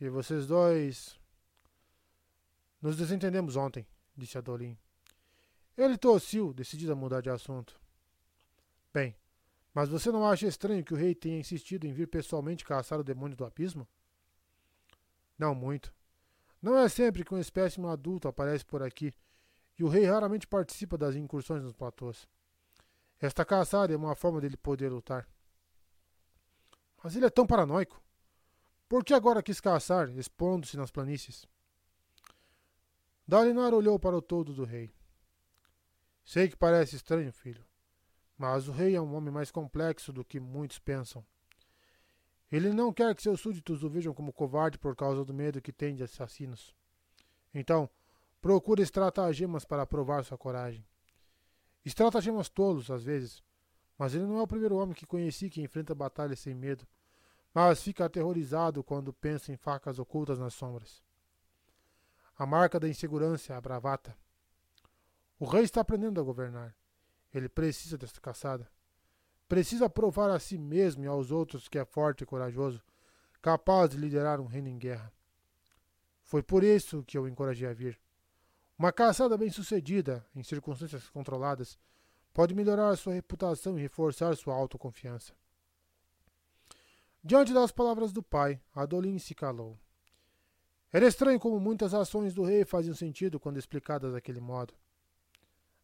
E 0.00 0.08
vocês 0.08 0.46
dois. 0.46 1.20
Nos 2.80 2.96
desentendemos 2.96 3.54
ontem, 3.54 3.86
disse 4.16 4.38
Adolin. 4.38 4.78
Ele 5.76 5.98
tossiu, 5.98 6.54
decidido 6.54 6.92
a 6.92 6.96
mudar 6.96 7.20
de 7.20 7.28
assunto. 7.28 7.78
Bem, 8.92 9.14
mas 9.74 9.90
você 9.90 10.10
não 10.10 10.26
acha 10.26 10.46
estranho 10.46 10.82
que 10.82 10.94
o 10.94 10.96
rei 10.96 11.14
tenha 11.14 11.38
insistido 11.38 11.86
em 11.86 11.92
vir 11.92 12.08
pessoalmente 12.08 12.64
caçar 12.64 12.98
o 12.98 13.04
demônio 13.04 13.36
do 13.36 13.44
abismo? 13.44 13.86
Não 15.38 15.54
muito. 15.54 15.94
Não 16.62 16.76
é 16.76 16.88
sempre 16.88 17.22
que 17.22 17.34
um 17.34 17.38
espécime 17.38 17.86
adulto 17.86 18.26
aparece 18.26 18.64
por 18.64 18.82
aqui, 18.82 19.12
e 19.78 19.84
o 19.84 19.88
rei 19.88 20.04
raramente 20.04 20.46
participa 20.46 20.96
das 20.96 21.14
incursões 21.14 21.62
nos 21.62 21.72
platôs. 21.72 22.26
Esta 23.18 23.44
caçada 23.44 23.92
é 23.92 23.96
uma 23.96 24.16
forma 24.16 24.40
dele 24.40 24.56
poder 24.56 24.88
lutar. 24.90 25.28
Mas 27.02 27.16
ele 27.16 27.26
é 27.26 27.30
tão 27.30 27.46
paranoico. 27.46 28.02
Por 28.90 29.04
que 29.04 29.14
agora 29.14 29.40
quis 29.40 29.60
caçar, 29.60 30.08
expondo-se 30.18 30.76
nas 30.76 30.90
planícies? 30.90 31.46
Dalinar 33.24 33.72
olhou 33.72 34.00
para 34.00 34.16
o 34.16 34.20
todo 34.20 34.52
do 34.52 34.64
rei. 34.64 34.90
Sei 36.24 36.48
que 36.48 36.56
parece 36.56 36.96
estranho, 36.96 37.32
filho, 37.32 37.64
mas 38.36 38.66
o 38.66 38.72
rei 38.72 38.96
é 38.96 39.00
um 39.00 39.14
homem 39.14 39.32
mais 39.32 39.52
complexo 39.52 40.12
do 40.12 40.24
que 40.24 40.40
muitos 40.40 40.80
pensam. 40.80 41.24
Ele 42.50 42.72
não 42.72 42.92
quer 42.92 43.14
que 43.14 43.22
seus 43.22 43.40
súditos 43.40 43.84
o 43.84 43.88
vejam 43.88 44.12
como 44.12 44.32
covarde 44.32 44.76
por 44.76 44.96
causa 44.96 45.24
do 45.24 45.32
medo 45.32 45.62
que 45.62 45.72
tem 45.72 45.94
de 45.94 46.02
assassinos. 46.02 46.74
Então, 47.54 47.88
procura 48.40 48.82
estratagemas 48.82 49.64
para 49.64 49.86
provar 49.86 50.24
sua 50.24 50.36
coragem. 50.36 50.84
Estratagemas 51.84 52.48
tolos, 52.48 52.90
às 52.90 53.04
vezes, 53.04 53.40
mas 53.96 54.16
ele 54.16 54.26
não 54.26 54.38
é 54.38 54.42
o 54.42 54.48
primeiro 54.48 54.74
homem 54.74 54.96
que 54.96 55.06
conheci 55.06 55.48
que 55.48 55.62
enfrenta 55.62 55.94
batalhas 55.94 56.40
sem 56.40 56.56
medo, 56.56 56.84
mas 57.54 57.82
fica 57.82 58.04
aterrorizado 58.04 58.82
quando 58.82 59.12
pensa 59.12 59.52
em 59.52 59.56
facas 59.56 59.98
ocultas 59.98 60.38
nas 60.38 60.54
sombras. 60.54 61.02
A 62.38 62.46
marca 62.46 62.80
da 62.80 62.88
insegurança 62.88 63.52
é 63.52 63.56
a 63.56 63.60
bravata. 63.60 64.16
O 65.38 65.44
rei 65.44 65.64
está 65.64 65.80
aprendendo 65.80 66.20
a 66.20 66.24
governar. 66.24 66.74
Ele 67.32 67.48
precisa 67.48 67.98
desta 67.98 68.20
caçada. 68.20 68.70
Precisa 69.48 69.90
provar 69.90 70.30
a 70.30 70.38
si 70.38 70.56
mesmo 70.56 71.04
e 71.04 71.06
aos 71.06 71.30
outros 71.30 71.68
que 71.68 71.78
é 71.78 71.84
forte 71.84 72.22
e 72.22 72.26
corajoso, 72.26 72.82
capaz 73.42 73.90
de 73.90 73.96
liderar 73.96 74.40
um 74.40 74.46
reino 74.46 74.68
em 74.68 74.78
guerra. 74.78 75.12
Foi 76.22 76.42
por 76.42 76.62
isso 76.62 77.02
que 77.02 77.18
eu 77.18 77.24
o 77.24 77.28
encorajei 77.28 77.68
a 77.68 77.72
vir. 77.72 78.00
Uma 78.78 78.92
caçada 78.92 79.36
bem-sucedida, 79.36 80.24
em 80.34 80.42
circunstâncias 80.42 81.10
controladas, 81.10 81.78
pode 82.32 82.54
melhorar 82.54 82.96
sua 82.96 83.14
reputação 83.14 83.78
e 83.78 83.82
reforçar 83.82 84.36
sua 84.36 84.54
autoconfiança. 84.54 85.34
Diante 87.22 87.52
das 87.52 87.70
palavras 87.70 88.12
do 88.12 88.22
pai, 88.22 88.60
Adolin 88.74 89.18
se 89.18 89.34
calou. 89.34 89.78
Era 90.90 91.06
estranho 91.06 91.38
como 91.38 91.60
muitas 91.60 91.92
ações 91.92 92.34
do 92.34 92.42
rei 92.42 92.64
faziam 92.64 92.94
sentido 92.94 93.38
quando 93.38 93.58
explicadas 93.58 94.12
daquele 94.14 94.40
modo. 94.40 94.74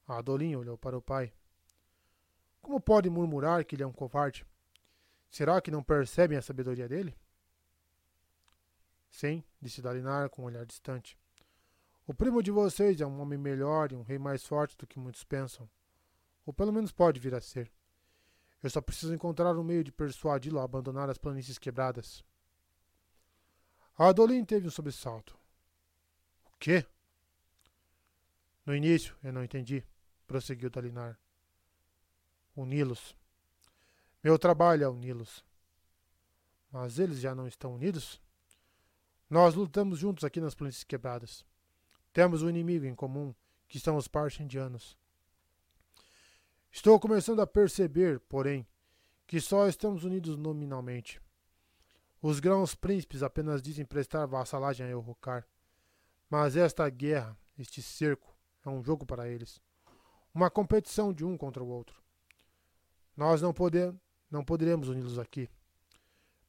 Adolin 0.09 0.57
olhou 0.57 0.79
para 0.79 0.97
o 0.97 1.03
pai. 1.03 1.33
Como 2.63 2.81
pode 2.81 3.11
murmurar 3.11 3.65
que 3.65 3.77
ele 3.77 3.83
é 3.83 3.87
um 3.87 3.93
covarde? 3.93 4.47
Será 5.31 5.61
que 5.61 5.71
não 5.71 5.83
percebem 5.83 6.39
a 6.39 6.43
sabedoria 6.43 6.89
dele? 6.89 7.15
Sim, 9.11 9.45
disse 9.61 9.83
Dalinar 9.83 10.31
com 10.31 10.43
um 10.43 10.47
olhar 10.47 10.65
distante. 10.65 11.19
O 12.07 12.15
primo 12.15 12.43
de 12.43 12.51
vocês 12.51 13.01
é 13.01 13.07
um 13.07 13.21
homem 13.21 13.39
melhor 13.39 13.93
e 13.93 13.97
um 13.97 14.03
rei 14.03 14.19
mais 14.19 14.45
forte 14.45 14.77
do 14.77 14.87
que 14.87 14.99
muitos 14.99 15.23
pensam. 15.23 15.69
Ou 16.47 16.53
pelo 16.53 16.73
menos 16.73 16.93
pode 16.93 17.21
vir 17.21 17.35
a 17.35 17.41
ser. 17.41 17.71
Eu 18.67 18.71
só 18.71 18.81
preciso 18.81 19.15
encontrar 19.15 19.57
um 19.57 19.63
meio 19.63 19.85
de 19.85 19.93
persuadi-lo 19.93 20.59
a 20.59 20.65
abandonar 20.65 21.09
as 21.09 21.17
planícies 21.17 21.57
quebradas. 21.57 22.25
Adolin 23.97 24.45
teve 24.45 24.67
um 24.67 24.73
sobressalto. 24.73 25.39
O 26.47 26.59
quê? 26.59 26.85
No 28.65 28.75
início, 28.75 29.17
eu 29.23 29.33
não 29.33 29.45
entendi, 29.45 29.87
prosseguiu 30.27 30.69
Dalinar 30.69 31.17
uni-los. 32.57 33.15
Meu 34.21 34.37
trabalho 34.37 34.83
é 34.83 34.89
uni-los. 34.89 35.45
Mas 36.69 36.99
eles 36.99 37.21
já 37.21 37.37
não 37.37 37.47
estão 37.47 37.73
unidos? 37.73 38.21
Nós 39.31 39.55
lutamos 39.55 40.01
juntos 40.01 40.25
aqui 40.25 40.41
nas 40.41 40.57
planícies 40.57 40.83
quebradas. 40.83 41.47
Temos 42.13 42.43
um 42.43 42.51
inimigo 42.51 42.85
em 42.85 42.97
comum, 42.97 43.33
que 43.69 43.79
são 43.79 43.97
os 43.97 44.09
parchindianos. 44.09 44.99
Estou 46.77 47.01
começando 47.01 47.41
a 47.41 47.47
perceber, 47.47 48.21
porém, 48.21 48.65
que 49.27 49.41
só 49.41 49.67
estamos 49.67 50.05
unidos 50.05 50.37
nominalmente. 50.37 51.19
Os 52.21 52.39
grãos 52.39 52.75
príncipes 52.75 53.23
apenas 53.23 53.63
dizem 53.63 53.87
prestar 53.87 54.27
vassalagem 54.27 54.85
a 54.85 54.91
Elrocar. 54.91 55.49
Mas 56.29 56.55
esta 56.55 56.87
guerra, 56.91 57.35
este 57.59 57.81
cerco, 57.81 58.37
é 58.63 58.69
um 58.69 58.85
jogo 58.85 59.07
para 59.07 59.27
eles. 59.27 59.59
Uma 60.35 60.51
competição 60.51 61.15
de 61.15 61.25
um 61.25 61.35
contra 61.39 61.65
o 61.65 61.67
outro. 61.67 61.99
Nós 63.17 63.41
não, 63.41 63.55
poder, 63.55 63.95
não 64.31 64.45
poderemos 64.45 64.91
uni-los 64.91 65.19
aqui. 65.19 65.49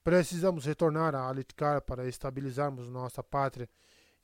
Precisamos 0.04 0.66
retornar 0.66 1.16
a 1.16 1.30
Alitkar 1.30 1.82
para 1.82 2.06
estabilizarmos 2.06 2.90
nossa 2.90 3.24
pátria 3.24 3.70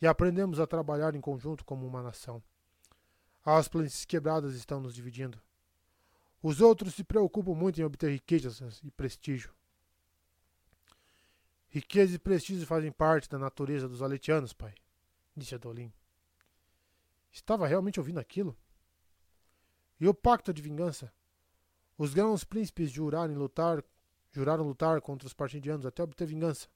e 0.02 0.06
aprendermos 0.06 0.60
a 0.60 0.68
trabalhar 0.68 1.16
em 1.16 1.22
conjunto 1.22 1.64
como 1.64 1.88
uma 1.88 2.04
nação. 2.04 2.44
As 3.46 3.70
planícies 3.70 4.04
quebradas 4.04 4.54
estão 4.54 4.82
nos 4.82 4.94
dividindo. 4.94 5.42
Os 6.44 6.60
outros 6.60 6.94
se 6.94 7.06
preocupam 7.06 7.56
muito 7.56 7.80
em 7.80 7.86
obter 7.86 8.12
riquezas 8.12 8.82
e 8.84 8.92
prestígio. 8.92 9.50
Riqueza 11.70 12.16
e 12.16 12.20
prestígio 12.20 12.68
fazem 12.68 12.92
parte 12.92 13.30
da 13.30 13.40
natureza 13.40 13.88
dos 13.88 14.02
aletianos, 14.02 14.52
pai, 14.52 14.76
disse 15.34 15.56
Adolin. 15.56 15.92
Estava 17.32 17.66
realmente 17.66 17.98
ouvindo 17.98 18.20
aquilo? 18.20 18.58
E 19.98 20.06
o 20.06 20.14
pacto 20.14 20.54
de 20.54 20.62
vingança? 20.62 21.14
Os 21.98 22.14
grãos 22.14 22.44
príncipes 22.44 22.92
juraram 22.92 23.34
lutar, 23.36 23.82
juraram 24.30 24.68
lutar 24.68 25.00
contra 25.00 25.26
os 25.26 25.34
partidianos 25.34 25.86
até 25.86 26.04
obter 26.04 26.28
vingança. 26.28 26.68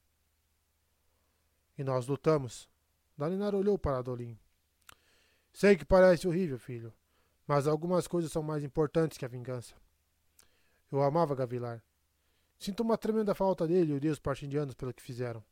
E 1.76 1.84
nós 1.84 2.06
lutamos. 2.06 2.66
Dalinar 3.18 3.54
olhou 3.54 3.78
para 3.78 3.98
Adolin. 3.98 4.38
Sei 5.52 5.76
que 5.76 5.84
parece 5.84 6.26
horrível, 6.26 6.58
filho, 6.58 6.92
mas 7.48 7.66
algumas 7.66 8.06
coisas 8.06 8.30
são 8.30 8.42
mais 8.42 8.62
importantes 8.62 9.16
que 9.16 9.24
a 9.24 9.28
vingança. 9.28 9.74
Eu 10.92 11.02
amava 11.02 11.34
Gavilar. 11.34 11.82
Sinto 12.58 12.82
uma 12.82 12.98
tremenda 12.98 13.34
falta 13.34 13.66
dele 13.66 13.92
e 13.92 13.96
odeio 13.96 14.12
os 14.12 14.20
partidianos 14.20 14.74
pelo 14.74 14.92
que 14.92 15.02
fizeram. 15.02 15.42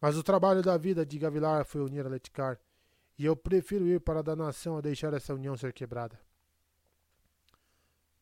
Mas 0.00 0.16
o 0.16 0.24
trabalho 0.24 0.60
da 0.60 0.76
vida 0.76 1.06
de 1.06 1.16
Gavilar 1.16 1.64
foi 1.64 1.82
unir 1.82 2.04
a 2.04 2.08
Leticar, 2.08 2.58
e 3.16 3.24
eu 3.24 3.36
prefiro 3.36 3.86
ir 3.86 4.00
para 4.00 4.18
a 4.18 4.22
danação 4.22 4.76
a 4.76 4.80
deixar 4.80 5.14
essa 5.14 5.32
união 5.32 5.56
ser 5.56 5.72
quebrada. 5.72 6.20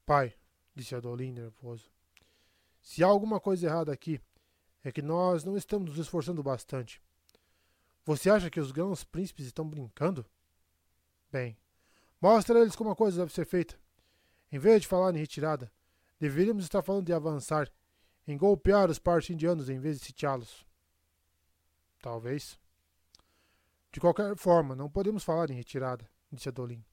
Pai, 0.04 0.34
disse 0.74 0.94
Adolin 0.94 1.32
nervoso. 1.32 1.90
Se 2.82 3.02
há 3.02 3.06
alguma 3.06 3.40
coisa 3.40 3.66
errada 3.66 3.90
aqui, 3.90 4.20
é 4.84 4.92
que 4.92 5.00
nós 5.00 5.44
não 5.44 5.56
estamos 5.56 5.88
nos 5.88 5.98
esforçando 5.98 6.42
bastante. 6.42 7.00
Você 8.04 8.28
acha 8.28 8.50
que 8.50 8.60
os 8.60 8.70
grãos 8.70 9.02
príncipes 9.02 9.46
estão 9.46 9.66
brincando? 9.66 10.26
Bem, 11.30 11.56
mostra 12.22 12.56
a 12.56 12.62
eles 12.62 12.76
como 12.76 12.90
a 12.90 12.96
coisa 12.96 13.18
deve 13.18 13.32
ser 13.32 13.44
feita. 13.44 13.76
Em 14.52 14.58
vez 14.58 14.82
de 14.82 14.86
falar 14.86 15.12
em 15.12 15.18
retirada, 15.18 15.72
deveríamos 16.20 16.62
estar 16.62 16.80
falando 16.80 17.06
de 17.06 17.12
avançar, 17.12 17.68
em 18.28 18.38
golpear 18.38 18.88
os 18.88 19.00
partes 19.00 19.30
indianos 19.30 19.68
em 19.68 19.80
vez 19.80 19.98
de 19.98 20.06
sitiá-los. 20.06 20.64
Talvez. 22.00 22.60
De 23.90 23.98
qualquer 23.98 24.36
forma, 24.36 24.76
não 24.76 24.88
podemos 24.88 25.24
falar 25.24 25.50
em 25.50 25.54
retirada, 25.54 26.08
disse 26.30 26.48
Adolin. 26.48 26.84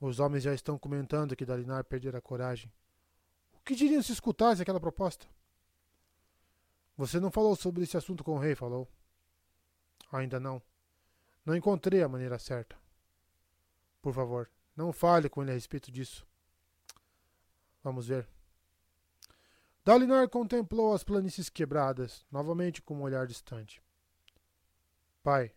Os 0.00 0.20
homens 0.20 0.44
já 0.44 0.54
estão 0.54 0.78
comentando 0.78 1.34
que 1.34 1.44
Dalinar 1.44 1.84
perdera 1.84 2.18
a 2.18 2.22
coragem. 2.22 2.72
O 3.54 3.60
que 3.64 3.74
diriam 3.74 4.02
se 4.02 4.12
escutasse 4.12 4.62
aquela 4.62 4.78
proposta? 4.78 5.26
Você 6.96 7.18
não 7.18 7.32
falou 7.32 7.56
sobre 7.56 7.82
esse 7.82 7.96
assunto 7.96 8.22
com 8.22 8.36
o 8.36 8.38
rei, 8.38 8.54
falou? 8.54 8.88
Ainda 10.12 10.38
não. 10.38 10.62
Não 11.44 11.56
encontrei 11.56 12.02
a 12.02 12.08
maneira 12.08 12.38
certa. 12.38 12.76
Por 14.06 14.14
favor, 14.14 14.48
não 14.76 14.92
fale 14.92 15.28
com 15.28 15.42
ele 15.42 15.50
a 15.50 15.54
respeito 15.54 15.90
disso. 15.90 16.24
Vamos 17.82 18.06
ver. 18.06 18.28
Dalinar 19.84 20.28
contemplou 20.28 20.94
as 20.94 21.02
planícies 21.02 21.48
quebradas, 21.48 22.24
novamente 22.30 22.80
com 22.80 22.94
um 22.94 23.02
olhar 23.02 23.26
distante. 23.26 23.82
Pai, 25.24 25.52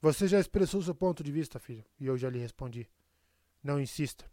você 0.00 0.28
já 0.28 0.38
expressou 0.38 0.80
seu 0.80 0.94
ponto 0.94 1.24
de 1.24 1.32
vista, 1.32 1.58
filho, 1.58 1.84
e 1.98 2.06
eu 2.06 2.16
já 2.16 2.30
lhe 2.30 2.38
respondi. 2.38 2.88
Não 3.60 3.80
insista. 3.80 4.24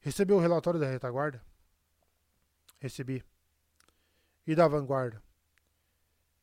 Recebeu 0.00 0.38
o 0.38 0.40
relatório 0.40 0.80
da 0.80 0.90
retaguarda? 0.90 1.40
Recebi. 2.80 3.24
E 4.44 4.56
da 4.56 4.66
vanguarda? 4.66 5.22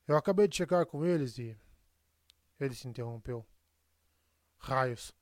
Eu 0.08 0.16
acabei 0.16 0.48
de 0.48 0.56
checar 0.56 0.86
com 0.86 1.04
eles 1.04 1.38
e. 1.38 1.58
Ele 2.58 2.74
se 2.74 2.88
interrompeu. 2.88 3.46
Raios. 4.62 5.14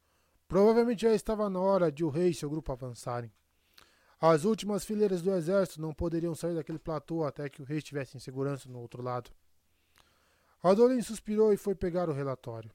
Provavelmente 0.47 1.03
já 1.03 1.13
estava 1.13 1.49
na 1.49 1.59
hora 1.59 1.91
de 1.91 2.03
o 2.03 2.09
rei 2.09 2.29
e 2.29 2.33
seu 2.33 2.49
grupo 2.49 2.71
avançarem. 2.71 3.31
As 4.19 4.43
últimas 4.43 4.83
fileiras 4.83 5.21
do 5.21 5.33
exército 5.33 5.81
não 5.81 5.93
poderiam 5.93 6.35
sair 6.35 6.53
daquele 6.53 6.77
platô 6.77 7.23
até 7.23 7.47
que 7.49 7.61
o 7.61 7.65
rei 7.65 7.77
estivesse 7.77 8.17
em 8.17 8.19
segurança 8.19 8.67
no 8.67 8.79
outro 8.79 9.01
lado. 9.01 9.31
Adolin 10.61 11.01
suspirou 11.01 11.53
e 11.53 11.57
foi 11.57 11.73
pegar 11.73 12.09
o 12.09 12.13
relatório. 12.13 12.69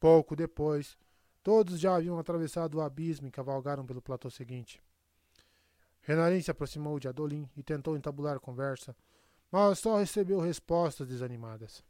Pouco 0.00 0.34
depois, 0.34 0.98
todos 1.44 1.78
já 1.78 1.94
haviam 1.94 2.18
atravessado 2.18 2.78
o 2.78 2.80
abismo 2.80 3.28
e 3.28 3.30
cavalgaram 3.30 3.86
pelo 3.86 4.02
platô 4.02 4.28
seguinte. 4.28 4.82
Renarin 6.00 6.42
se 6.42 6.50
aproximou 6.50 6.98
de 6.98 7.06
Adolin 7.06 7.48
e 7.56 7.62
tentou 7.62 7.96
entabular 7.96 8.40
conversa, 8.40 8.96
mas 9.48 9.78
só 9.78 9.98
recebeu 9.98 10.40
respostas 10.40 11.06
desanimadas. 11.06 11.84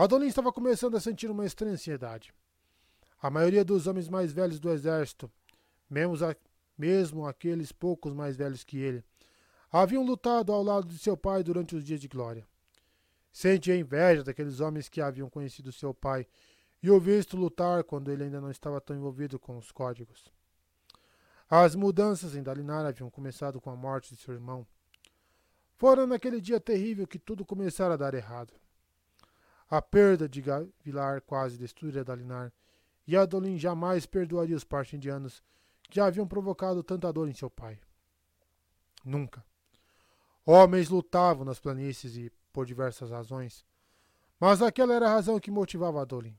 Adolin 0.00 0.28
estava 0.28 0.52
começando 0.52 0.96
a 0.96 1.00
sentir 1.00 1.28
uma 1.28 1.44
estranha 1.44 1.74
ansiedade. 1.74 2.32
A 3.20 3.28
maioria 3.28 3.64
dos 3.64 3.88
homens 3.88 4.08
mais 4.08 4.30
velhos 4.30 4.60
do 4.60 4.70
exército, 4.70 5.28
mesmo, 5.90 6.14
a, 6.24 6.36
mesmo 6.78 7.26
aqueles 7.26 7.72
poucos 7.72 8.14
mais 8.14 8.36
velhos 8.36 8.62
que 8.62 8.78
ele, 8.78 9.02
haviam 9.72 10.04
lutado 10.04 10.52
ao 10.52 10.62
lado 10.62 10.86
de 10.86 10.96
seu 11.00 11.16
pai 11.16 11.42
durante 11.42 11.74
os 11.74 11.84
dias 11.84 12.00
de 12.00 12.06
glória. 12.06 12.46
Sentia 13.32 13.76
inveja 13.76 14.22
daqueles 14.22 14.60
homens 14.60 14.88
que 14.88 15.00
haviam 15.00 15.28
conhecido 15.28 15.72
seu 15.72 15.92
pai 15.92 16.28
e 16.80 16.92
o 16.92 17.00
visto 17.00 17.36
lutar 17.36 17.82
quando 17.82 18.12
ele 18.12 18.22
ainda 18.22 18.40
não 18.40 18.52
estava 18.52 18.80
tão 18.80 18.94
envolvido 18.94 19.36
com 19.36 19.58
os 19.58 19.72
códigos. 19.72 20.32
As 21.50 21.74
mudanças 21.74 22.36
em 22.36 22.42
Dalinar 22.44 22.86
haviam 22.86 23.10
começado 23.10 23.60
com 23.60 23.68
a 23.68 23.74
morte 23.74 24.14
de 24.14 24.20
seu 24.20 24.32
irmão. 24.32 24.64
Fora 25.74 26.06
naquele 26.06 26.40
dia 26.40 26.60
terrível 26.60 27.04
que 27.04 27.18
tudo 27.18 27.44
começara 27.44 27.94
a 27.94 27.96
dar 27.96 28.14
errado. 28.14 28.54
A 29.70 29.82
perda 29.82 30.28
de 30.28 30.40
Gavilar 30.40 31.20
quase 31.22 31.58
destruíra 31.58 32.04
Dalinar, 32.04 32.52
e 33.06 33.16
Adolin 33.16 33.58
jamais 33.58 34.06
perdoaria 34.06 34.56
os 34.56 34.64
partindianos 34.64 35.42
que 35.90 36.00
haviam 36.00 36.26
provocado 36.26 36.82
tanta 36.82 37.12
dor 37.12 37.28
em 37.28 37.34
seu 37.34 37.50
pai. 37.50 37.78
Nunca. 39.04 39.44
Homens 40.44 40.88
lutavam 40.88 41.44
nas 41.44 41.60
planícies 41.60 42.16
e 42.16 42.32
por 42.52 42.66
diversas 42.66 43.10
razões, 43.10 43.64
mas 44.40 44.62
aquela 44.62 44.94
era 44.94 45.06
a 45.06 45.12
razão 45.12 45.38
que 45.38 45.50
motivava 45.50 46.00
Adolin. 46.00 46.36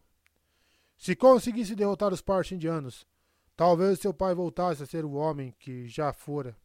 Se 0.97 1.15
conseguisse 1.15 1.75
derrotar 1.75 2.11
os 2.11 2.21
partindianos, 2.21 3.07
talvez 3.55 3.99
seu 3.99 4.13
pai 4.13 4.34
voltasse 4.34 4.84
a 4.84 4.86
ser 4.86 5.05
o 5.05 5.13
homem 5.13 5.55
que 5.59 5.88
já 5.88 6.11
fora. 6.11 6.55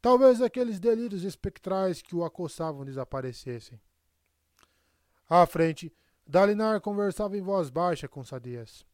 Talvez 0.00 0.40
aqueles 0.40 0.80
delírios 0.80 1.24
espectrais 1.24 2.00
que 2.00 2.14
o 2.14 2.24
acossavam 2.24 2.84
desaparecessem. 2.84 3.80
À 5.30 5.46
frente, 5.46 5.94
Dalinar 6.26 6.80
conversava 6.80 7.38
em 7.38 7.40
voz 7.40 7.70
baixa 7.70 8.08
com 8.08 8.24
Sadias. 8.24 8.84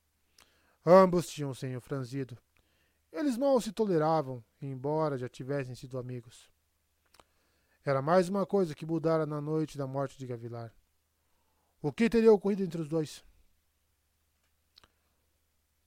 Ambos 0.84 1.28
tinham 1.28 1.48
o 1.48 1.54
senho 1.54 1.80
franzido. 1.80 2.36
Eles 3.10 3.38
mal 3.38 3.58
se 3.58 3.72
toleravam, 3.72 4.44
embora 4.60 5.16
já 5.16 5.30
tivessem 5.30 5.74
sido 5.74 5.96
amigos. 5.96 6.50
Era 7.82 8.02
mais 8.02 8.28
uma 8.28 8.44
coisa 8.44 8.74
que 8.74 8.84
mudara 8.84 9.24
na 9.24 9.40
noite 9.40 9.78
da 9.78 9.86
morte 9.86 10.18
de 10.18 10.26
Gavilar. 10.26 10.74
O 11.80 11.90
que 11.90 12.10
teria 12.10 12.30
ocorrido 12.30 12.62
entre 12.62 12.82
os 12.82 12.88
dois? 12.88 13.24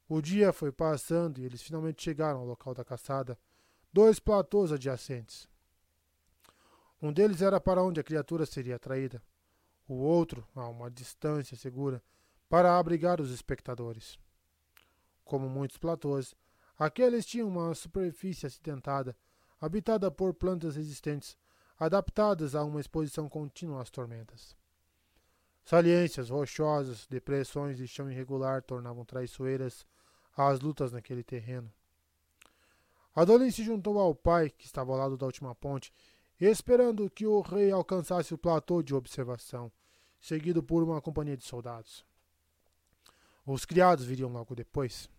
O 0.08 0.20
dia 0.20 0.52
foi 0.52 0.72
passando 0.72 1.40
e 1.40 1.46
eles 1.46 1.62
finalmente 1.62 2.02
chegaram 2.02 2.40
ao 2.40 2.46
local 2.48 2.74
da 2.74 2.84
caçada, 2.84 3.38
dois 3.94 4.20
platôs 4.20 4.72
adjacentes. 4.72 5.48
Um 7.00 7.14
deles 7.14 7.44
era 7.44 7.62
para 7.62 7.84
onde 7.84 8.00
a 8.00 8.04
criatura 8.04 8.48
seria 8.48 8.78
atraída, 8.78 9.22
o 9.90 9.96
outro 9.96 10.48
a 10.56 10.68
uma 10.68 10.90
distância 10.90 11.58
segura 11.58 12.02
para 12.48 12.78
abrigar 12.78 13.20
os 13.20 13.32
espectadores. 13.32 14.20
Como 15.26 15.50
muitos 15.50 15.78
platôs, 15.78 16.36
aqueles 16.78 17.26
tinham 17.26 17.48
uma 17.48 17.74
superfície 17.74 18.46
acidentada, 18.46 19.18
habitada 19.60 20.10
por 20.10 20.34
plantas 20.34 20.76
resistentes 20.76 21.36
adaptadas 21.80 22.56
a 22.56 22.64
uma 22.64 22.80
exposição 22.80 23.28
contínua 23.28 23.82
às 23.82 23.90
tormentas. 23.90 24.56
Saliências 25.64 26.30
rochosas, 26.30 27.08
depressões 27.08 27.80
e 27.80 27.88
chão 27.88 28.12
irregular 28.12 28.62
tornavam 28.62 29.06
traiçoeiras 29.06 29.86
as 30.36 30.60
lutas 30.60 30.92
naquele 30.92 31.24
terreno. 31.24 31.72
Adolin 33.16 33.52
se 33.52 33.64
juntou 33.64 34.00
ao 34.00 34.16
pai, 34.16 34.50
que 34.50 34.66
estava 34.66 34.92
ao 34.92 34.98
lado 34.98 35.18
da 35.18 35.26
última 35.26 35.54
ponte, 35.56 35.94
esperando 36.40 37.10
que 37.10 37.28
o 37.28 37.42
rei 37.42 37.72
alcançasse 37.72 38.34
o 38.34 38.38
platô 38.38 38.82
de 38.82 38.96
observação, 38.96 39.72
seguido 40.20 40.62
por 40.62 40.84
uma 40.84 41.02
companhia 41.02 41.38
de 41.38 41.44
soldados. 41.44 42.06
Os 43.46 43.66
criados 43.66 44.06
viriam 44.06 44.32
logo 44.32 44.54
depois. 44.54 45.10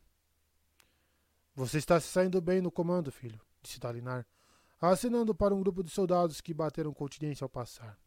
Você 1.55 1.79
está 1.79 1.99
se 2.01 2.07
saindo 2.07 2.41
bem 2.41 2.61
no 2.61 2.71
comando, 2.71 3.11
filho, 3.11 3.41
disse 3.63 3.81
Dalinar, 3.81 4.27
acenando 4.81 5.35
para 5.35 5.55
um 5.55 5.61
grupo 5.61 5.83
de 5.83 5.91
soldados 5.91 6.41
que 6.41 6.55
bateram 6.55 6.95
continência 6.95 7.45
ao 7.45 7.49
passar. 7.49 7.99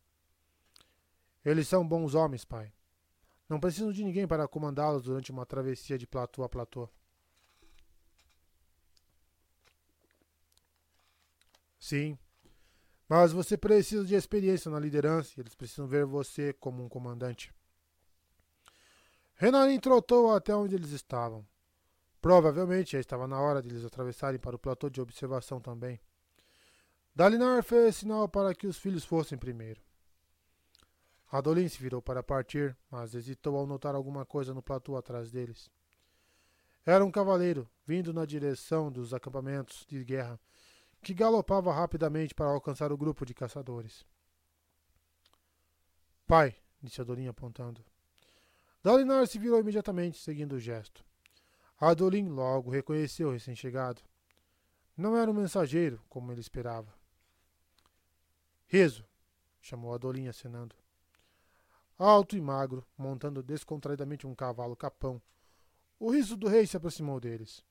Eles 1.44 1.68
são 1.68 1.86
bons 1.86 2.16
homens, 2.16 2.46
pai. 2.46 2.74
Não 3.50 3.60
preciso 3.60 3.94
de 3.94 4.04
ninguém 4.04 4.26
para 4.26 4.48
comandá-los 4.48 5.04
durante 5.04 5.32
uma 5.32 5.46
travessia 5.46 5.98
de 5.98 6.08
platô 6.08 6.44
a 6.44 6.50
platô. 6.50 6.90
Sim, 11.78 12.18
mas 13.08 13.32
você 13.32 13.58
precisa 13.58 14.06
de 14.06 14.16
experiência 14.16 14.72
na 14.72 14.80
liderança 14.80 15.34
e 15.36 15.42
eles 15.42 15.56
precisam 15.56 15.88
ver 15.88 16.06
você 16.06 16.54
como 16.54 16.84
um 16.84 16.90
comandante. 16.90 17.54
Renarin 19.36 19.80
trotou 19.80 20.34
até 20.34 20.56
onde 20.56 20.76
eles 20.76 20.92
estavam. 20.92 21.46
Provavelmente 22.22 22.94
já 22.94 23.00
estava 23.00 23.28
na 23.28 23.40
hora 23.40 23.62
de 23.62 23.70
eles 23.70 23.84
atravessarem 23.84 24.40
para 24.40 24.56
o 24.56 24.60
platô 24.60 24.90
de 24.90 25.02
observação 25.02 25.60
também. 25.60 26.00
Dalinar 27.14 27.62
fez 27.64 27.98
sinal 27.98 28.28
para 28.30 28.56
que 28.56 28.66
os 28.66 28.78
filhos 28.78 29.04
fossem 29.04 29.38
primeiro. 29.38 29.82
Adolin 31.30 31.68
se 31.68 31.80
virou 31.80 32.02
para 32.02 32.24
partir, 32.24 32.78
mas 32.90 33.14
hesitou 33.14 33.58
ao 33.58 33.68
notar 33.68 33.96
alguma 33.96 34.26
coisa 34.26 34.54
no 34.54 34.62
platô 34.62 34.96
atrás 34.96 35.32
deles. 35.32 35.70
Era 36.86 37.04
um 37.04 37.12
cavaleiro, 37.12 37.70
vindo 37.86 38.14
na 38.14 38.26
direção 38.26 38.92
dos 38.92 39.14
acampamentos 39.14 39.86
de 39.88 40.04
guerra, 40.04 40.40
que 41.04 41.14
galopava 41.14 41.72
rapidamente 41.72 42.34
para 42.34 42.48
alcançar 42.48 42.92
o 42.92 42.98
grupo 42.98 43.26
de 43.26 43.34
caçadores. 43.34 44.06
Pai, 46.26 46.56
disse 46.82 47.02
Adolin 47.02 47.28
apontando. 47.28 47.84
Dalinar 48.82 49.28
se 49.28 49.38
virou 49.38 49.60
imediatamente, 49.60 50.18
seguindo 50.18 50.54
o 50.54 50.60
gesto. 50.60 51.06
Adolin 51.80 52.30
logo 52.30 52.72
reconheceu 52.72 53.28
o 53.28 53.32
recém-chegado. 53.32 54.02
Não 54.96 55.18
era 55.18 55.30
um 55.30 55.34
mensageiro, 55.34 56.02
como 56.10 56.32
ele 56.32 56.42
esperava. 56.42 56.94
Riso, 58.66 59.06
chamou 59.62 59.94
Adolim 59.94 60.28
acenando. 60.28 60.76
Alto 61.98 62.36
e 62.36 62.42
magro, 62.42 62.86
montando 62.98 63.44
descontraidamente 63.44 64.26
um 64.26 64.34
cavalo 64.34 64.76
capão, 64.76 65.22
o 66.00 66.12
riso 66.12 66.36
do 66.36 66.48
rei 66.48 66.66
se 66.66 66.76
aproximou 66.76 67.20
deles. 67.20 67.64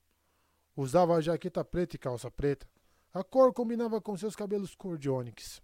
Usava 0.75 1.21
jaqueta 1.21 1.63
preta 1.63 1.95
e 1.95 1.99
calça 1.99 2.31
preta. 2.31 2.67
A 3.13 3.23
cor 3.23 3.53
combinava 3.53 4.01
com 4.01 4.17
seus 4.17 4.35
cabelos 4.35 4.73
cor 4.73 4.97
de 4.97 5.07
ônix. 5.07 5.61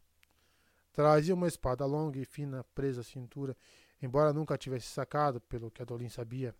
Trazia 0.93 1.33
uma 1.33 1.47
espada 1.47 1.83
longa 1.83 2.19
e 2.19 2.25
fina 2.25 2.63
presa 2.75 3.01
à 3.01 3.03
cintura, 3.03 3.57
embora 3.99 4.31
nunca 4.31 4.55
tivesse 4.55 4.85
sacado, 4.87 5.41
pelo 5.41 5.71
que 5.71 5.81
Adolin 5.81 6.09
sabia. 6.09 6.53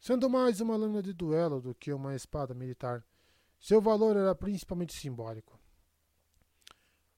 Sendo 0.00 0.30
mais 0.30 0.62
uma 0.62 0.76
lâmina 0.76 1.02
de 1.02 1.12
duelo 1.12 1.60
do 1.60 1.74
que 1.74 1.92
uma 1.92 2.14
espada 2.14 2.54
militar, 2.54 3.04
seu 3.60 3.78
valor 3.78 4.16
era 4.16 4.34
principalmente 4.34 4.94
simbólico. 4.94 5.58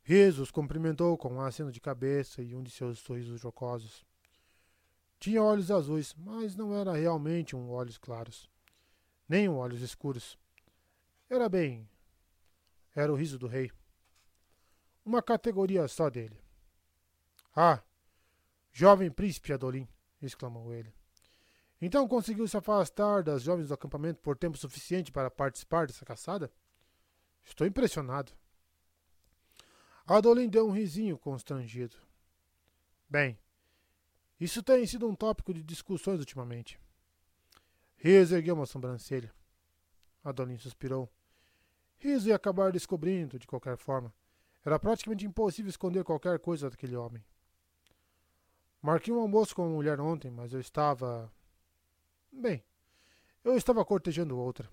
Riso 0.02 0.42
os 0.42 0.50
cumprimentou 0.50 1.16
com 1.16 1.34
um 1.34 1.40
aceno 1.40 1.70
de 1.70 1.80
cabeça 1.80 2.42
e 2.42 2.56
um 2.56 2.62
de 2.62 2.72
seus 2.72 2.98
sorrisos 2.98 3.40
jocosos. 3.40 4.04
Tinha 5.20 5.42
olhos 5.42 5.70
azuis, 5.70 6.12
mas 6.16 6.56
não 6.56 6.74
era 6.74 6.92
realmente 6.92 7.54
um 7.54 7.70
olhos 7.70 7.98
claros, 7.98 8.50
nem 9.28 9.48
um 9.48 9.58
olhos 9.58 9.80
escuros. 9.80 10.36
Era 11.28 11.48
bem. 11.48 11.88
Era 12.98 13.12
o 13.12 13.14
riso 13.14 13.38
do 13.38 13.46
rei. 13.46 13.70
Uma 15.04 15.22
categoria 15.22 15.86
só 15.86 16.10
dele. 16.10 16.36
Ah, 17.54 17.80
jovem 18.72 19.08
príncipe 19.08 19.52
Adolin! 19.52 19.86
exclamou 20.20 20.74
ele. 20.74 20.92
Então 21.80 22.08
conseguiu 22.08 22.48
se 22.48 22.56
afastar 22.56 23.22
das 23.22 23.42
jovens 23.44 23.68
do 23.68 23.74
acampamento 23.74 24.20
por 24.20 24.36
tempo 24.36 24.58
suficiente 24.58 25.12
para 25.12 25.30
participar 25.30 25.86
dessa 25.86 26.04
caçada? 26.04 26.52
Estou 27.44 27.64
impressionado. 27.68 28.32
Adolin 30.04 30.48
deu 30.48 30.66
um 30.66 30.72
risinho 30.72 31.16
constrangido. 31.16 31.94
Bem, 33.08 33.38
isso 34.40 34.60
tem 34.60 34.84
sido 34.88 35.06
um 35.06 35.14
tópico 35.14 35.54
de 35.54 35.62
discussões 35.62 36.18
ultimamente. 36.18 36.80
Riso 37.96 38.34
ergueu 38.34 38.56
uma 38.56 38.66
sobrancelha. 38.66 39.32
Adolin 40.24 40.58
suspirou. 40.58 41.08
Riso 41.98 42.28
ia 42.28 42.36
acabar 42.36 42.70
descobrindo, 42.70 43.38
de 43.38 43.46
qualquer 43.46 43.76
forma. 43.76 44.12
Era 44.64 44.78
praticamente 44.78 45.26
impossível 45.26 45.68
esconder 45.68 46.04
qualquer 46.04 46.38
coisa 46.38 46.70
daquele 46.70 46.96
homem. 46.96 47.24
Marquei 48.80 49.12
um 49.12 49.20
almoço 49.20 49.54
com 49.54 49.62
uma 49.66 49.74
mulher 49.74 50.00
ontem, 50.00 50.30
mas 50.30 50.52
eu 50.52 50.60
estava. 50.60 51.32
Bem, 52.30 52.62
eu 53.42 53.56
estava 53.56 53.84
cortejando 53.84 54.38
outra. 54.38 54.70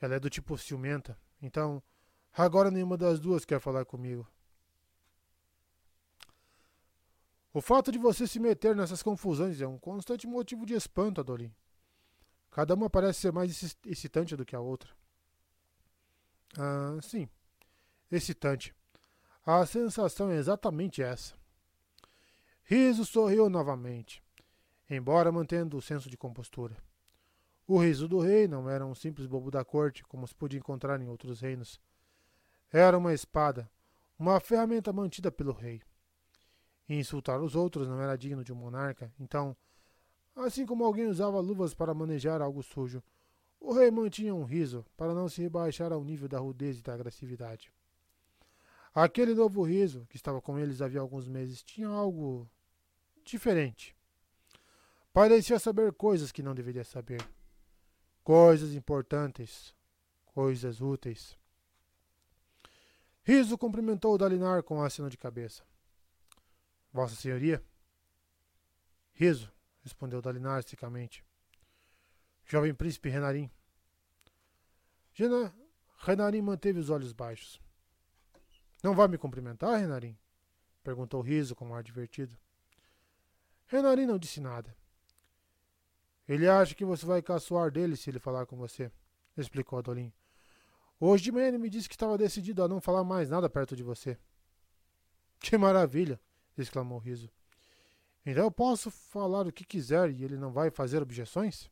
Ela 0.00 0.14
é 0.14 0.20
do 0.20 0.30
tipo 0.30 0.56
ciumenta, 0.56 1.18
então 1.42 1.82
agora 2.32 2.70
nenhuma 2.70 2.96
das 2.96 3.18
duas 3.18 3.44
quer 3.44 3.58
falar 3.58 3.84
comigo. 3.84 4.26
O 7.52 7.60
fato 7.60 7.90
de 7.90 7.98
você 7.98 8.26
se 8.26 8.38
meter 8.38 8.76
nessas 8.76 9.02
confusões 9.02 9.60
é 9.60 9.66
um 9.66 9.78
constante 9.78 10.26
motivo 10.26 10.64
de 10.64 10.74
espanto, 10.74 11.20
Adolin. 11.20 11.52
Cada 12.50 12.74
uma 12.74 12.88
parece 12.88 13.20
ser 13.20 13.32
mais 13.32 13.76
excitante 13.84 14.36
do 14.36 14.44
que 14.44 14.54
a 14.54 14.60
outra. 14.60 14.97
Ah, 16.56 16.98
sim. 17.02 17.28
Excitante. 18.10 18.74
A 19.44 19.64
sensação 19.66 20.30
é 20.30 20.36
exatamente 20.36 21.02
essa. 21.02 21.34
Riso 22.62 23.04
sorriu 23.04 23.48
novamente, 23.48 24.22
embora 24.90 25.32
mantendo 25.32 25.76
o 25.76 25.82
senso 25.82 26.10
de 26.10 26.16
compostura. 26.16 26.76
O 27.66 27.78
riso 27.78 28.06
do 28.08 28.18
rei 28.18 28.46
não 28.46 28.68
era 28.68 28.84
um 28.84 28.94
simples 28.94 29.26
bobo 29.26 29.50
da 29.50 29.64
corte, 29.64 30.04
como 30.04 30.26
se 30.26 30.34
podia 30.34 30.58
encontrar 30.58 31.00
em 31.00 31.08
outros 31.08 31.40
reinos. 31.40 31.80
Era 32.70 32.96
uma 32.96 33.12
espada, 33.14 33.70
uma 34.18 34.38
ferramenta 34.40 34.92
mantida 34.92 35.30
pelo 35.30 35.52
rei. 35.52 35.82
E 36.88 36.94
insultar 36.94 37.40
os 37.40 37.54
outros 37.54 37.86
não 37.88 38.00
era 38.00 38.16
digno 38.16 38.42
de 38.42 38.52
um 38.52 38.56
monarca, 38.56 39.12
então, 39.18 39.56
assim 40.34 40.64
como 40.64 40.84
alguém 40.84 41.06
usava 41.06 41.40
luvas 41.40 41.74
para 41.74 41.92
manejar 41.94 42.40
algo 42.40 42.62
sujo, 42.62 43.02
o 43.60 43.72
rei 43.72 43.90
mantinha 43.90 44.34
um 44.34 44.44
riso 44.44 44.84
para 44.96 45.14
não 45.14 45.28
se 45.28 45.42
rebaixar 45.42 45.92
ao 45.92 46.04
nível 46.04 46.28
da 46.28 46.38
rudez 46.38 46.78
e 46.78 46.82
da 46.82 46.94
agressividade. 46.94 47.72
Aquele 48.94 49.34
novo 49.34 49.62
riso, 49.62 50.06
que 50.08 50.16
estava 50.16 50.40
com 50.40 50.58
eles 50.58 50.80
havia 50.80 51.00
alguns 51.00 51.28
meses, 51.28 51.62
tinha 51.62 51.88
algo 51.88 52.48
diferente. 53.24 53.96
Parecia 55.12 55.58
saber 55.58 55.92
coisas 55.92 56.32
que 56.32 56.42
não 56.42 56.54
deveria 56.54 56.84
saber. 56.84 57.20
Coisas 58.22 58.74
importantes, 58.74 59.74
coisas 60.26 60.80
úteis. 60.80 61.36
Riso 63.22 63.58
cumprimentou 63.58 64.16
Dalinar 64.16 64.62
com 64.62 64.82
aceno 64.82 65.10
de 65.10 65.18
cabeça. 65.18 65.62
Vossa 66.92 67.14
Senhoria? 67.14 67.62
Riso, 69.12 69.52
respondeu 69.82 70.22
Dalinar 70.22 70.62
secamente. 70.62 71.27
Jovem 72.48 72.74
príncipe 72.74 73.10
Renarim. 73.10 73.50
Renarim 75.98 76.40
manteve 76.40 76.80
os 76.80 76.88
olhos 76.88 77.12
baixos. 77.12 77.60
Não 78.82 78.94
vai 78.94 79.06
me 79.06 79.18
cumprimentar, 79.18 79.78
Renarim? 79.78 80.16
perguntou 80.82 81.20
Riso 81.20 81.54
com 81.54 81.68
um 81.68 81.74
ar 81.74 81.82
divertido. 81.82 82.34
Renarim 83.66 84.06
não 84.06 84.18
disse 84.18 84.40
nada. 84.40 84.74
Ele 86.26 86.48
acha 86.48 86.74
que 86.74 86.86
você 86.86 87.04
vai 87.04 87.20
caçoar 87.20 87.70
dele 87.70 87.96
se 87.96 88.08
ele 88.08 88.18
falar 88.18 88.46
com 88.46 88.56
você, 88.56 88.90
explicou 89.36 89.78
Adolin. 89.78 90.10
Hoje 90.98 91.24
de 91.24 91.32
manhã 91.32 91.48
ele 91.48 91.58
me 91.58 91.68
disse 91.68 91.88
que 91.88 91.94
estava 91.94 92.16
decidido 92.16 92.62
a 92.62 92.68
não 92.68 92.80
falar 92.80 93.04
mais 93.04 93.28
nada 93.28 93.50
perto 93.50 93.76
de 93.76 93.82
você. 93.82 94.18
Que 95.38 95.58
maravilha! 95.58 96.18
exclamou 96.56 96.98
Riso. 96.98 97.30
Então 98.24 98.44
eu 98.44 98.50
posso 98.50 98.90
falar 98.90 99.46
o 99.46 99.52
que 99.52 99.64
quiser 99.64 100.10
e 100.10 100.24
ele 100.24 100.38
não 100.38 100.50
vai 100.50 100.70
fazer 100.70 101.02
objeções? 101.02 101.70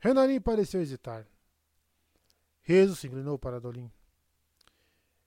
Renarim 0.00 0.40
pareceu 0.40 0.80
hesitar. 0.80 1.26
Riso 2.62 2.96
se 2.96 3.06
inclinou 3.06 3.38
para 3.38 3.56
Adolin. 3.56 3.90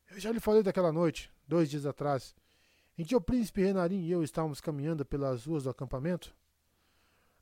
Eu 0.09 0.19
já 0.19 0.31
lhe 0.31 0.39
falei 0.39 0.63
daquela 0.63 0.91
noite, 0.91 1.31
dois 1.47 1.69
dias 1.69 1.85
atrás, 1.85 2.35
em 2.97 3.03
que 3.03 3.15
o 3.15 3.21
príncipe 3.21 3.61
Renarim 3.61 4.01
e 4.01 4.11
eu 4.11 4.23
estávamos 4.23 4.59
caminhando 4.59 5.05
pelas 5.05 5.45
ruas 5.45 5.63
do 5.63 5.69
acampamento, 5.69 6.35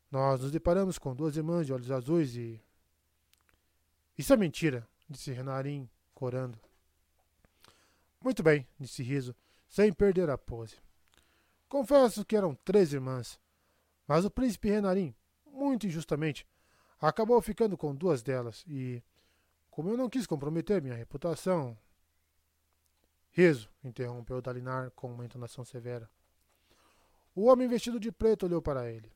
nós 0.09 0.41
nos 0.41 0.51
deparamos 0.51 0.97
com 0.97 1.15
duas 1.15 1.38
irmãs 1.38 1.65
de 1.65 1.73
olhos 1.73 1.89
azuis 1.89 2.36
e. 2.36 2.61
Isso 4.17 4.34
é 4.34 4.38
mentira, 4.38 4.88
disse 5.09 5.32
Renarim, 5.32 5.89
corando. 6.13 6.59
Muito 8.21 8.43
bem, 8.43 8.67
disse 8.77 9.01
Riso, 9.01 9.34
sem 9.69 9.91
perder 9.93 10.29
a 10.29 10.38
pose. 10.38 10.75
Confesso 11.69 12.25
que 12.25 12.36
eram 12.36 12.53
três 12.65 12.91
irmãs, 12.91 13.39
mas 14.05 14.25
o 14.25 14.29
príncipe 14.29 14.69
Renarim, 14.69 15.15
muito 15.45 15.88
injustamente, 15.88 16.45
acabou 17.08 17.41
ficando 17.41 17.78
com 17.78 17.95
duas 17.95 18.22
delas 18.22 18.64
e, 18.68 19.04
como 19.70 19.89
eu 19.89 19.97
não 19.97 20.10
quis 20.10 20.28
comprometer 20.28 20.82
minha 20.82 20.95
reputação, 20.95 21.78
Riso, 23.32 23.70
interrompeu 23.84 24.41
Dalinar 24.41 24.91
com 24.91 25.12
uma 25.12 25.26
entonação 25.26 25.64
severa. 25.64 26.10
O 27.34 27.45
homem 27.45 27.68
vestido 27.68 27.99
de 27.99 28.12
preto 28.12 28.45
olhou 28.45 28.62
para 28.62 28.91
ele. 28.91 29.12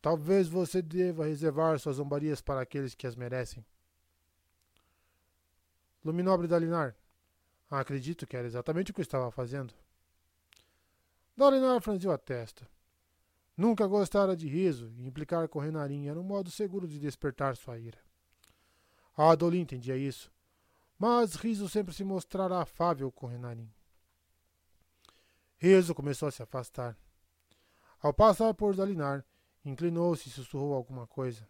Talvez 0.00 0.48
você 0.48 0.80
deva 0.80 1.26
reservar 1.26 1.78
suas 1.78 1.96
zombarias 1.96 2.40
para 2.40 2.62
aqueles 2.62 2.94
que 2.94 3.06
as 3.06 3.14
merecem. 3.14 3.64
Luminobre 6.04 6.48
Dalinar, 6.48 6.96
acredito 7.70 8.26
que 8.26 8.36
era 8.36 8.46
exatamente 8.46 8.90
o 8.90 8.94
que 8.94 9.02
estava 9.02 9.30
fazendo. 9.30 9.72
Dalinar 11.36 11.80
franziu 11.80 12.10
a 12.10 12.18
testa. 12.18 12.66
Nunca 13.56 13.86
gostara 13.86 14.36
de 14.36 14.48
riso 14.48 14.92
e 14.96 15.06
implicar 15.06 15.48
com 15.48 15.58
Renarim 15.58 16.08
era 16.08 16.18
um 16.18 16.24
modo 16.24 16.50
seguro 16.50 16.88
de 16.88 16.98
despertar 16.98 17.56
sua 17.56 17.78
ira. 17.78 17.98
Adolin 19.16 19.60
entendia 19.60 19.96
isso 19.96 20.32
mas 21.02 21.34
Riso 21.34 21.68
sempre 21.68 21.92
se 21.92 22.04
mostrará 22.04 22.62
afável 22.62 23.10
com 23.10 23.26
Renarim. 23.26 23.68
Riso 25.58 25.96
começou 25.96 26.28
a 26.28 26.30
se 26.30 26.44
afastar. 26.44 26.96
Ao 28.00 28.14
passar 28.14 28.54
por 28.54 28.76
Dalinar, 28.76 29.24
inclinou-se 29.64 30.28
e 30.28 30.30
sussurrou 30.30 30.72
alguma 30.72 31.04
coisa. 31.04 31.44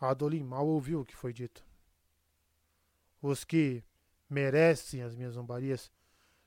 Adolin 0.00 0.42
mal 0.42 0.66
ouviu 0.66 1.02
o 1.02 1.04
que 1.04 1.14
foi 1.14 1.34
dito. 1.34 1.62
Os 3.20 3.44
que 3.44 3.84
merecem 4.26 5.02
as 5.02 5.14
minhas 5.14 5.34
zombarias 5.34 5.92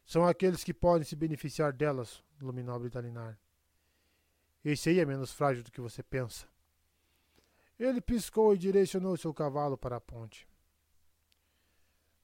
são 0.04 0.26
aqueles 0.26 0.64
que 0.64 0.74
podem 0.74 1.06
se 1.06 1.16
beneficiar 1.16 1.72
delas, 1.72 2.24
luminobre 2.42 2.90
Dalinar. 2.90 3.40
Esse 4.64 4.90
aí 4.90 5.00
é 5.00 5.06
menos 5.06 5.32
frágil 5.32 5.64
do 5.64 5.72
que 5.72 5.82
você 5.82 6.02
pensa. 6.02 6.48
Ele 7.78 8.00
piscou 8.00 8.54
e 8.54 8.58
direcionou 8.58 9.18
seu 9.18 9.34
cavalo 9.34 9.78
para 9.78 9.98
a 9.98 10.02
ponte. 10.02 10.48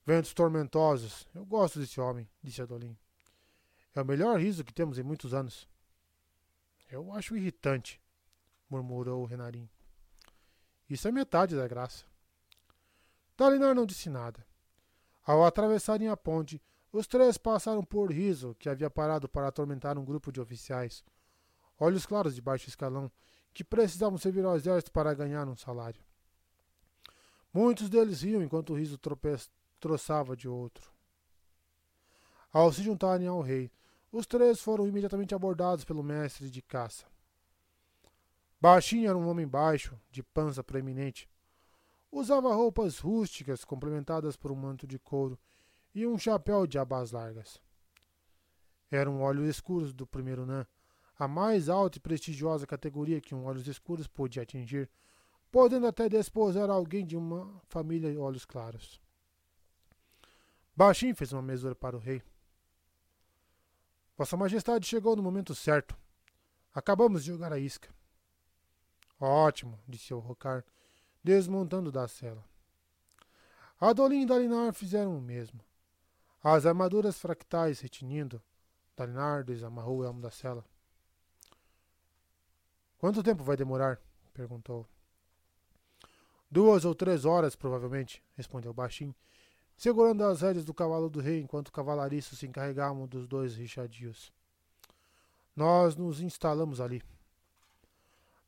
Ventos 0.06 0.34
tormentosos. 0.34 1.28
Eu 1.36 1.46
gosto 1.46 1.80
desse 1.80 2.00
homem, 2.00 2.30
disse 2.42 2.62
Adolin. 2.62 2.98
É 3.94 4.02
o 4.02 4.06
melhor 4.06 4.40
riso 4.40 4.64
que 4.64 4.74
temos 4.74 4.98
em 4.98 5.04
muitos 5.04 5.34
anos. 5.34 5.68
Eu 6.90 7.12
acho 7.14 7.36
irritante, 7.36 8.02
murmurou 8.70 9.26
Renarim. 9.26 9.70
Isso 10.90 11.08
é 11.08 11.12
metade 11.12 11.56
da 11.56 11.68
graça. 11.68 12.06
Dalinar 13.38 13.76
não 13.76 13.86
disse 13.86 14.10
nada. 14.10 14.46
Ao 15.24 15.46
atravessarem 15.46 16.08
a 16.08 16.18
ponte, 16.18 16.62
os 16.92 17.06
três 17.06 17.38
passaram 17.38 17.84
por 17.84 18.12
Riso, 18.12 18.56
que 18.58 18.68
havia 18.68 18.90
parado 18.90 19.30
para 19.30 19.48
atormentar 19.48 19.98
um 19.98 20.06
grupo 20.06 20.32
de 20.32 20.42
oficiais, 20.42 21.04
olhos 21.80 22.06
claros 22.06 22.36
de 22.36 22.42
baixo 22.42 22.68
escalão, 22.68 23.12
que 23.54 23.64
precisavam 23.64 24.18
servir 24.18 24.46
ao 24.46 24.56
exército 24.56 24.92
para 24.92 25.14
ganhar 25.14 25.48
um 25.48 25.56
salário. 25.56 26.02
Muitos 27.54 27.90
deles 27.90 28.22
riam 28.22 28.44
enquanto 28.44 28.72
o 28.72 28.76
riso 28.76 29.00
troçava 29.80 30.36
de 30.36 30.48
outro. 30.48 30.92
Ao 32.52 32.72
se 32.72 32.84
juntarem 32.84 33.28
ao 33.28 33.42
rei, 33.42 33.72
os 34.12 34.26
três 34.26 34.60
foram 34.60 34.88
imediatamente 34.88 35.36
abordados 35.36 35.84
pelo 35.84 36.04
mestre 36.04 36.50
de 36.50 36.62
caça. 36.62 37.06
Baixinho 38.60 39.08
era 39.08 39.18
um 39.18 39.28
homem 39.28 39.48
baixo, 39.48 40.00
de 40.12 40.22
pança 40.22 40.64
proeminente. 40.64 41.30
Usava 42.12 42.54
roupas 42.54 43.00
rústicas 43.00 43.64
complementadas 43.64 44.36
por 44.36 44.52
um 44.52 44.56
manto 44.56 44.88
de 44.88 45.00
couro 45.00 45.40
e 45.94 46.06
um 46.06 46.18
chapéu 46.18 46.68
de 46.68 46.78
abas 46.78 47.12
largas. 47.12 47.62
Eram 48.92 49.22
olhos 49.22 49.48
escuros 49.48 49.94
do 49.94 50.06
primeiro 50.06 50.46
Nã, 50.46 50.66
a 51.20 51.28
mais 51.28 51.68
alta 51.68 51.98
e 51.98 52.02
prestigiosa 52.02 52.66
categoria 52.66 53.20
que 53.20 53.36
um 53.36 53.44
olhos 53.44 53.68
escuros 53.68 54.08
podia 54.08 54.44
atingir, 54.44 54.90
podendo 55.52 55.86
até 55.86 56.08
desposar 56.08 56.70
alguém 56.70 57.06
de 57.06 57.18
uma 57.18 57.62
família 57.68 58.10
de 58.10 58.18
olhos 58.18 58.46
claros. 58.46 59.02
Baixinho 60.74 61.14
fez 61.14 61.34
uma 61.34 61.42
mesura 61.42 61.76
para 61.76 61.98
o 61.98 62.00
rei. 62.00 62.24
Vossa 64.18 64.38
Majestade 64.38 64.88
chegou 64.88 65.14
no 65.14 65.22
momento 65.22 65.54
certo. 65.54 65.98
Acabamos 66.74 67.26
de 67.26 67.32
jogar 67.32 67.52
a 67.52 67.60
isca. 67.60 67.94
Ótimo, 69.20 69.78
disse 69.86 70.14
o 70.14 70.20
Rocar, 70.20 70.64
desmontando 71.22 71.92
da 71.92 72.08
cela. 72.08 72.46
Adolin 73.78 74.22
e 74.22 74.26
Dalinar 74.26 74.74
fizeram 74.74 75.18
o 75.18 75.22
mesmo. 75.22 75.60
As 76.42 76.66
armaduras 76.66 77.20
fractais 77.20 77.82
retinindo, 77.82 78.42
Dalinar 78.96 79.44
desamarrou 79.44 79.98
o 79.98 80.04
elmo 80.06 80.22
da 80.22 80.32
cela. 80.32 80.64
Quanto 83.00 83.24
tempo 83.24 83.44
vai 83.46 83.56
demorar? 83.56 84.00
perguntou. 84.34 84.86
Duas 86.52 86.84
ou 86.84 86.94
três 86.94 87.24
horas, 87.24 87.56
provavelmente, 87.56 88.22
respondeu 88.36 88.74
Baixinho, 88.74 89.16
segurando 89.78 90.26
as 90.26 90.42
rédeas 90.42 90.66
do 90.66 90.74
cavalo 90.74 91.10
do 91.10 91.22
rei 91.22 91.40
enquanto 91.40 91.72
cavalariços 91.72 92.40
se 92.40 92.46
encarregavam 92.46 93.08
dos 93.08 93.26
dois 93.26 93.56
richadios. 93.56 94.34
Nós 95.56 95.96
nos 95.96 96.20
instalamos 96.20 96.82
ali. 96.82 97.02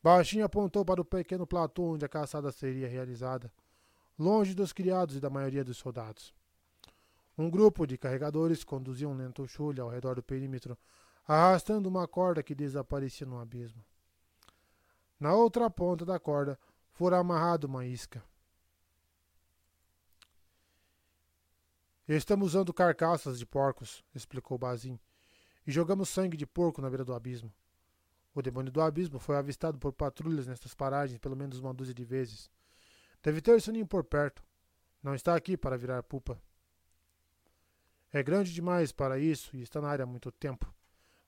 Baixinho 0.04 0.43
apontou 0.43 0.84
para 0.84 0.99
o 0.99 1.06
pequeno 1.06 1.47
platô 1.47 1.93
onde 1.93 2.04
a 2.04 2.10
caçada 2.10 2.52
seria 2.52 2.89
realizada, 2.89 3.49
longe 4.20 4.54
dos 4.54 4.74
criados 4.74 5.16
e 5.16 5.22
da 5.22 5.30
maioria 5.30 5.64
dos 5.64 5.78
soldados. 5.78 6.34
Um 7.38 7.49
grupo 7.49 7.88
de 7.88 7.97
carregadores 7.97 8.66
conduzia 8.66 9.08
um 9.08 9.16
lento 9.16 9.47
chule 9.47 9.80
ao 9.80 9.88
redor 9.88 10.16
do 10.16 10.24
perímetro, 10.24 10.78
arrastando 11.26 11.88
uma 11.88 12.06
corda 12.06 12.43
que 12.43 12.54
desaparecia 12.54 13.26
no 13.26 13.39
abismo. 13.39 13.82
Na 15.22 15.36
outra 15.36 15.69
ponta 15.69 16.03
da 16.03 16.19
corda 16.19 16.57
fora 16.93 17.19
amarrada 17.19 17.67
uma 17.67 17.86
isca. 17.86 18.24
Estamos 22.07 22.47
usando 22.47 22.74
carcaças 22.74 23.38
de 23.38 23.45
porcos, 23.45 24.03
explicou 24.15 24.57
Bazin, 24.57 24.99
e 25.65 25.72
jogamos 25.72 26.09
sangue 26.09 26.36
de 26.36 26.47
porco 26.47 26.82
na 26.82 26.89
beira 26.89 27.05
do 27.05 27.13
abismo. 27.13 27.53
O 28.34 28.41
demônio 28.41 28.72
do 28.72 28.82
abismo 28.82 29.19
foi 29.19 29.36
avistado 29.38 29.78
por 29.78 29.93
patrulhas 29.93 30.47
nestas 30.47 30.74
paragens 30.74 31.19
pelo 31.19 31.36
menos 31.36 31.59
uma 31.59 31.72
dúzia 31.72 31.93
de 31.93 32.03
vezes. 32.03 32.49
Deve 33.22 33.41
ter 33.41 33.61
seu 33.61 33.72
ninho 33.72 33.86
por 33.86 34.03
perto. 34.03 34.43
Não 35.03 35.13
está 35.13 35.36
aqui 35.36 35.55
para 35.55 35.78
virar 35.78 36.01
pupa. 36.01 36.41
É 38.11 38.24
grande 38.24 38.51
demais 38.51 38.91
para 38.91 39.19
isso 39.19 39.55
e 39.55 39.61
está 39.61 39.80
na 39.80 39.88
área 39.88 40.01
há 40.01 40.07
muito 40.07 40.32
tempo. 40.32 40.74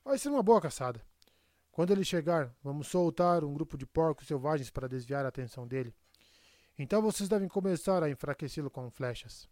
Vai 0.04 0.18
ser 0.18 0.30
uma 0.30 0.42
boa 0.42 0.60
caçada. 0.60 1.00
Quando 1.74 1.90
ele 1.90 2.06
chegar, 2.06 2.56
vamos 2.64 2.88
soltar 2.88 3.44
um 3.44 3.52
grupo 3.52 3.76
de 3.76 3.86
porcos 3.88 4.28
selvagens 4.28 4.70
para 4.70 4.88
desviar 4.88 5.26
a 5.26 5.30
atenção 5.30 5.68
dele. 5.68 5.92
Então 6.78 7.02
vocês 7.02 7.28
devem 7.28 7.50
começar 7.50 8.04
a 8.04 8.10
enfraquecê-lo 8.12 8.70
com 8.70 8.92
flechas. 8.92 9.50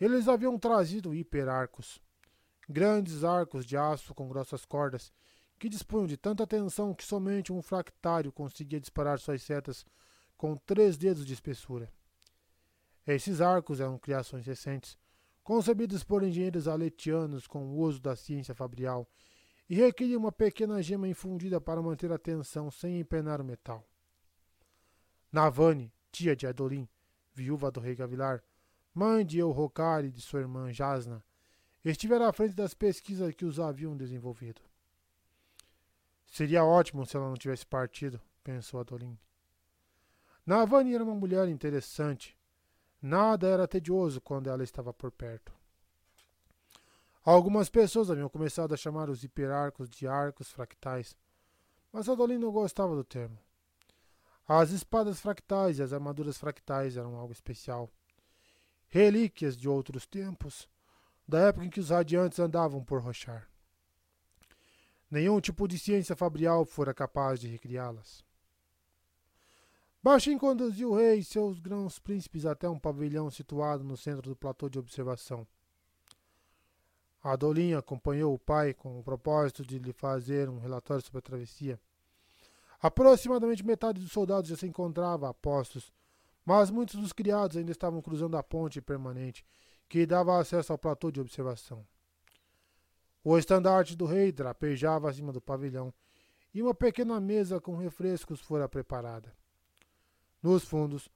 Eles 0.00 0.26
haviam 0.28 0.58
trazido 0.58 1.14
hiperarcos, 1.14 2.00
grandes 2.66 3.22
arcos 3.22 3.66
de 3.66 3.76
aço 3.76 4.14
com 4.14 4.26
grossas 4.28 4.64
cordas, 4.64 5.12
que 5.58 5.68
dispunham 5.68 6.06
de 6.06 6.16
tanta 6.16 6.46
tensão 6.46 6.94
que 6.94 7.04
somente 7.04 7.52
um 7.52 7.60
fractário 7.60 8.32
conseguia 8.32 8.80
disparar 8.80 9.18
suas 9.18 9.42
setas 9.42 9.84
com 10.38 10.56
três 10.56 10.96
dedos 10.96 11.26
de 11.26 11.34
espessura. 11.34 11.92
Esses 13.06 13.42
arcos 13.42 13.78
eram 13.78 13.98
criações 13.98 14.46
recentes, 14.46 14.96
concebidos 15.44 16.02
por 16.02 16.22
engenheiros 16.22 16.66
aletianos 16.66 17.46
com 17.46 17.66
o 17.66 17.76
uso 17.76 18.00
da 18.00 18.16
ciência 18.16 18.54
fabrial, 18.54 19.06
e 19.68 19.74
requeriam 19.74 20.20
uma 20.20 20.32
pequena 20.32 20.82
gema 20.82 21.08
infundida 21.08 21.60
para 21.60 21.82
manter 21.82 22.12
a 22.12 22.18
tensão 22.18 22.70
sem 22.70 23.00
empenar 23.00 23.40
o 23.40 23.44
metal. 23.44 23.86
Navani, 25.32 25.92
tia 26.12 26.36
de 26.36 26.46
Adolin, 26.46 26.88
viúva 27.34 27.70
do 27.70 27.80
rei 27.80 27.94
Gavilar, 27.94 28.42
mãe 28.94 29.24
de 29.26 29.38
Eurocar 29.38 30.04
e 30.04 30.10
de 30.10 30.20
sua 30.20 30.40
irmã 30.40 30.72
Jasna, 30.72 31.24
estivera 31.84 32.28
à 32.28 32.32
frente 32.32 32.54
das 32.54 32.74
pesquisas 32.74 33.34
que 33.34 33.44
os 33.44 33.60
haviam 33.60 33.96
desenvolvido. 33.96 34.62
Seria 36.26 36.64
ótimo 36.64 37.06
se 37.06 37.16
ela 37.16 37.28
não 37.28 37.36
tivesse 37.36 37.66
partido, 37.66 38.20
pensou 38.42 38.80
Adolin. 38.80 39.18
Navani 40.44 40.94
era 40.94 41.02
uma 41.02 41.14
mulher 41.14 41.48
interessante. 41.48 42.36
Nada 43.00 43.48
era 43.48 43.68
tedioso 43.68 44.20
quando 44.20 44.48
ela 44.48 44.62
estava 44.62 44.92
por 44.92 45.10
perto. 45.10 45.55
Algumas 47.26 47.68
pessoas 47.68 48.08
haviam 48.08 48.28
começado 48.28 48.72
a 48.72 48.76
chamar 48.76 49.10
os 49.10 49.24
hiperarcos 49.24 49.90
de 49.90 50.06
arcos 50.06 50.48
fractais, 50.48 51.16
mas 51.92 52.08
Adolin 52.08 52.38
não 52.38 52.52
gostava 52.52 52.94
do 52.94 53.02
termo. 53.02 53.36
As 54.46 54.70
espadas 54.70 55.18
fractais 55.18 55.80
e 55.80 55.82
as 55.82 55.92
armaduras 55.92 56.38
fractais 56.38 56.96
eram 56.96 57.16
algo 57.16 57.32
especial. 57.32 57.90
Relíquias 58.86 59.56
de 59.56 59.68
outros 59.68 60.06
tempos, 60.06 60.68
da 61.26 61.48
época 61.48 61.66
em 61.66 61.68
que 61.68 61.80
os 61.80 61.90
radiantes 61.90 62.38
andavam 62.38 62.84
por 62.84 63.00
rochar. 63.00 63.50
Nenhum 65.10 65.40
tipo 65.40 65.66
de 65.66 65.80
ciência 65.80 66.14
fabrial 66.14 66.64
fora 66.64 66.94
capaz 66.94 67.40
de 67.40 67.48
recriá-las. 67.48 68.24
Baixin 70.00 70.38
conduziu 70.38 70.92
o 70.92 70.96
rei 70.96 71.18
e 71.18 71.24
seus 71.24 71.58
grãos 71.58 71.98
príncipes 71.98 72.46
até 72.46 72.68
um 72.68 72.78
pavilhão 72.78 73.32
situado 73.32 73.82
no 73.82 73.96
centro 73.96 74.30
do 74.30 74.36
platô 74.36 74.68
de 74.68 74.78
observação. 74.78 75.44
Adolin 77.32 77.74
acompanhou 77.74 78.32
o 78.32 78.38
pai 78.38 78.72
com 78.72 78.98
o 78.98 79.02
propósito 79.02 79.64
de 79.64 79.78
lhe 79.78 79.92
fazer 79.92 80.48
um 80.48 80.58
relatório 80.58 81.04
sobre 81.04 81.18
a 81.18 81.22
travessia. 81.22 81.80
Aproximadamente 82.80 83.66
metade 83.66 84.00
dos 84.00 84.12
soldados 84.12 84.48
já 84.48 84.56
se 84.56 84.66
encontrava 84.66 85.28
a 85.28 85.34
postos, 85.34 85.92
mas 86.44 86.70
muitos 86.70 86.94
dos 86.94 87.12
criados 87.12 87.56
ainda 87.56 87.72
estavam 87.72 88.00
cruzando 88.00 88.36
a 88.36 88.42
ponte 88.42 88.80
permanente 88.80 89.44
que 89.88 90.06
dava 90.06 90.38
acesso 90.38 90.72
ao 90.72 90.78
platô 90.78 91.10
de 91.10 91.20
observação. 91.20 91.84
O 93.24 93.36
estandarte 93.36 93.96
do 93.96 94.04
rei 94.04 94.30
drapejava 94.30 95.10
acima 95.10 95.32
do 95.32 95.40
pavilhão 95.40 95.92
e 96.54 96.62
uma 96.62 96.74
pequena 96.74 97.20
mesa 97.20 97.60
com 97.60 97.76
refrescos 97.76 98.40
fora 98.40 98.68
preparada. 98.68 99.34
Nos 100.40 100.64
fundos, 100.64 101.08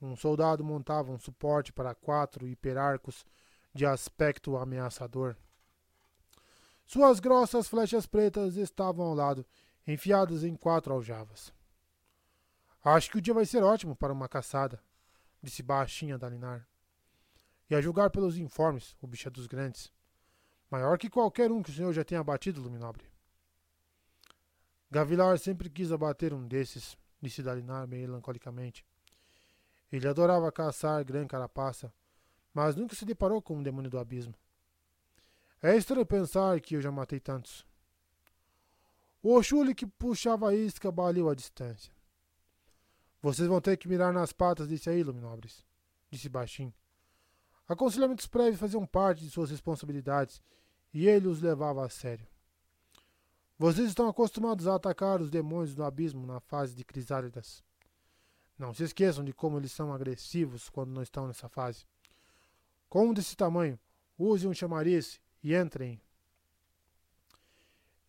um 0.00 0.16
soldado 0.16 0.64
montava 0.64 1.12
um 1.12 1.18
suporte 1.18 1.74
para 1.74 1.94
quatro 1.94 2.46
hiperarcos 2.46 3.26
de 3.74 3.84
aspecto 3.84 4.56
ameaçador. 4.56 5.36
Suas 6.88 7.20
grossas 7.20 7.68
flechas 7.68 8.06
pretas 8.06 8.56
estavam 8.56 9.04
ao 9.04 9.14
lado, 9.14 9.44
enfiadas 9.86 10.42
em 10.42 10.56
quatro 10.56 10.94
aljavas. 10.94 11.52
Acho 12.82 13.10
que 13.10 13.18
o 13.18 13.20
dia 13.20 13.34
vai 13.34 13.44
ser 13.44 13.62
ótimo 13.62 13.94
para 13.94 14.10
uma 14.10 14.26
caçada, 14.26 14.82
disse 15.42 15.62
baixinha 15.62 16.16
Dalinar. 16.16 16.66
E 17.68 17.74
a 17.74 17.80
julgar 17.82 18.08
pelos 18.08 18.38
informes, 18.38 18.96
o 19.02 19.06
bicho 19.06 19.28
é 19.28 19.30
dos 19.30 19.46
grandes. 19.46 19.92
Maior 20.70 20.96
que 20.96 21.10
qualquer 21.10 21.52
um 21.52 21.62
que 21.62 21.68
o 21.68 21.74
senhor 21.74 21.92
já 21.92 22.02
tenha 22.02 22.22
abatido, 22.22 22.62
Luminobre. 22.62 23.04
Gavilar 24.90 25.38
sempre 25.38 25.68
quis 25.68 25.92
abater 25.92 26.32
um 26.32 26.48
desses, 26.48 26.96
disse 27.20 27.42
Dalinar 27.42 27.86
melancolicamente. 27.86 28.82
Ele 29.92 30.08
adorava 30.08 30.50
caçar 30.50 31.04
grã 31.04 31.26
carapaça, 31.26 31.92
mas 32.54 32.74
nunca 32.74 32.96
se 32.96 33.04
deparou 33.04 33.42
com 33.42 33.58
um 33.58 33.62
demônio 33.62 33.90
do 33.90 33.98
abismo. 33.98 34.34
É 35.60 35.76
estranho 35.76 36.06
pensar 36.06 36.60
que 36.60 36.76
eu 36.76 36.80
já 36.80 36.92
matei 36.92 37.18
tantos. 37.18 37.66
O 39.20 39.36
Oxule 39.36 39.74
que 39.74 39.86
puxava 39.86 40.50
a 40.50 40.54
isca 40.54 40.92
baliu 40.92 41.28
a 41.28 41.34
distância. 41.34 41.92
Vocês 43.20 43.48
vão 43.48 43.60
ter 43.60 43.76
que 43.76 43.88
mirar 43.88 44.12
nas 44.12 44.32
patas 44.32 44.68
desse 44.68 44.88
aí, 44.88 45.02
Luminobres, 45.02 45.66
disse 46.08 46.28
baixinho. 46.28 46.72
Aconselhamentos 47.66 48.28
prévios 48.28 48.60
faziam 48.60 48.86
parte 48.86 49.24
de 49.24 49.30
suas 49.30 49.50
responsabilidades 49.50 50.40
e 50.94 51.08
ele 51.08 51.26
os 51.26 51.42
levava 51.42 51.84
a 51.84 51.88
sério. 51.88 52.26
Vocês 53.58 53.88
estão 53.88 54.08
acostumados 54.08 54.68
a 54.68 54.76
atacar 54.76 55.20
os 55.20 55.30
demônios 55.30 55.74
do 55.74 55.82
abismo 55.82 56.24
na 56.24 56.38
fase 56.38 56.76
de 56.76 56.84
crisálidas. 56.84 57.64
Não 58.56 58.72
se 58.72 58.84
esqueçam 58.84 59.24
de 59.24 59.32
como 59.32 59.58
eles 59.58 59.72
são 59.72 59.92
agressivos 59.92 60.70
quando 60.70 60.92
não 60.92 61.02
estão 61.02 61.26
nessa 61.26 61.48
fase. 61.48 61.84
Com 62.88 63.08
um 63.08 63.12
desse 63.12 63.36
tamanho, 63.36 63.78
use 64.16 64.46
um 64.46 64.54
chamariz 64.54 65.20
e 65.42 65.54
entrem. 65.54 66.00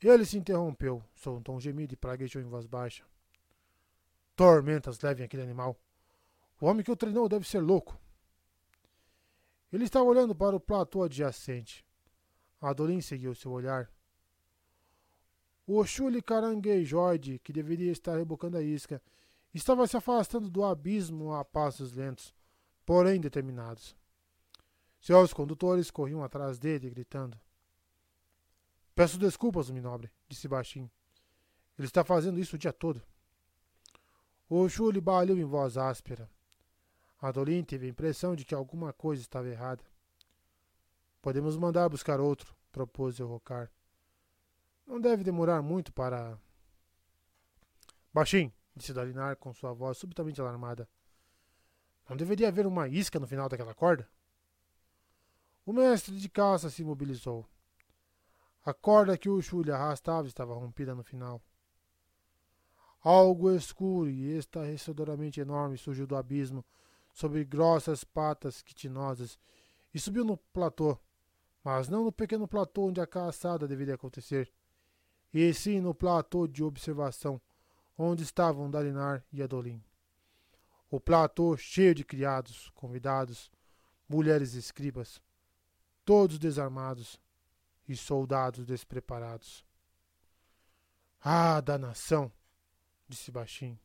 Ele 0.01 0.25
se 0.25 0.38
interrompeu, 0.38 1.03
soltou 1.13 1.55
um 1.55 1.59
gemido 1.59 1.93
e 1.93 1.97
praguejou 1.97 2.41
em 2.41 2.45
voz 2.45 2.65
baixa. 2.65 3.03
Tormentas 4.36 4.99
levem 5.01 5.25
aquele 5.25 5.43
animal. 5.43 5.77
O 6.61 6.65
homem 6.65 6.84
que 6.84 6.91
o 6.91 6.95
treinou 6.95 7.27
deve 7.27 7.47
ser 7.47 7.59
louco. 7.59 7.99
Ele 9.71 9.84
estava 9.84 10.05
olhando 10.05 10.34
para 10.34 10.55
o 10.55 10.59
platô 10.59 11.03
adjacente. 11.03 11.86
Adolin 12.61 13.01
seguiu 13.01 13.36
seu 13.36 13.51
olhar. 13.51 13.91
O 15.67 15.80
Oxule 15.80 16.21
caranguejoide, 16.21 17.39
que 17.39 17.53
deveria 17.53 17.91
estar 17.91 18.17
rebocando 18.17 18.57
a 18.57 18.61
isca, 18.61 19.01
estava 19.53 19.86
se 19.86 19.95
afastando 19.95 20.49
do 20.49 20.63
abismo 20.63 21.34
a 21.34 21.45
passos 21.45 21.91
lentos, 21.93 22.34
porém 22.86 23.21
determinados. 23.21 23.95
Seus 25.00 25.34
condutores 25.34 25.89
corriam 25.89 26.24
atrás 26.24 26.60
dele, 26.60 26.89
gritando. 26.89 27.39
Peço 28.93 29.18
desculpas, 29.18 29.70
Minobre, 29.70 30.12
disse 30.28 30.47
baixinho. 30.47 30.91
Ele 31.78 31.88
está 31.88 32.04
fazendo 32.04 32.39
isso 32.39 32.58
o 32.58 32.60
dia 32.60 32.74
todo. 32.74 33.02
O 34.50 34.64
Oxule 34.64 35.00
baliu 35.00 35.38
em 35.38 35.45
voz 35.45 35.78
áspera. 35.78 36.30
Adolin 37.22 37.64
teve 37.64 37.86
a 37.86 37.89
impressão 37.89 38.36
de 38.36 38.43
que 38.43 38.54
alguma 38.54 38.91
coisa 38.91 39.22
estava 39.22 39.47
errada. 39.47 39.84
Podemos 41.22 41.56
mandar 41.56 41.88
buscar 41.88 42.20
outro, 42.20 42.56
propôs 42.72 43.20
Rocar. 43.20 43.72
Não 44.86 45.00
deve 45.00 45.24
demorar 45.24 45.62
muito 45.62 45.93
para. 45.93 46.38
Baixinho, 48.14 48.52
disse 48.76 48.93
Dalinar 48.93 49.36
com 49.38 49.54
sua 49.54 49.72
voz 49.72 49.97
subitamente 49.97 50.41
alarmada. 50.41 50.89
Não 52.10 52.18
deveria 52.18 52.47
haver 52.47 52.66
uma 52.66 52.88
isca 52.88 53.20
no 53.20 53.28
final 53.28 53.47
daquela 53.47 53.74
corda? 53.74 54.10
O 55.70 55.72
mestre 55.72 56.17
de 56.17 56.28
caça 56.28 56.67
se 56.67 56.84
mobilizou. 56.84 57.45
A 58.65 58.74
corda 58.74 59.15
que 59.15 59.30
o 59.30 59.39
Chu 59.39 59.61
lhe 59.61 59.72
arrastava 59.72 60.28
estava 60.28 60.55
rompida 60.55 60.95
no 60.95 61.03
final. 61.03 61.39
Algo 63.03 63.51
escuro 63.51 64.09
e 64.09 64.36
estarrecedoramente 64.36 65.39
enorme 65.39 65.78
surgiu 65.78 66.07
do 66.07 66.15
abismo 66.15 66.65
sobre 67.13 67.45
grossas 67.45 68.03
patas 68.03 68.63
quitinosas 68.63 69.38
e 69.93 69.99
subiu 69.99 70.26
no 70.26 70.38
platô, 70.38 70.97
mas 71.63 71.88
não 71.88 72.03
no 72.03 72.11
pequeno 72.11 72.47
platô 72.47 72.88
onde 72.88 72.99
a 72.99 73.05
caçada 73.05 73.67
deveria 73.67 73.93
acontecer, 73.93 74.51
e 75.32 75.53
sim 75.53 75.80
no 75.80 75.93
platô 75.93 76.47
de 76.47 76.63
observação, 76.63 77.39
onde 77.95 78.24
estavam 78.24 78.72
Dalinar 78.72 79.24
e 79.32 79.43
Adolin. 79.43 79.84
O 80.89 80.99
platô 80.99 81.55
cheio 81.55 81.93
de 81.93 82.03
criados, 82.03 82.72
convidados, 82.72 83.51
mulheres 84.09 84.55
escribas, 84.55 85.22
todos 86.10 86.39
desarmados 86.39 87.22
e 87.88 87.95
soldados 87.95 88.66
despreparados. 88.66 89.64
Ah, 91.22 91.62
danação! 91.62 92.32
disse 93.07 93.32
baixinho. 93.32 93.80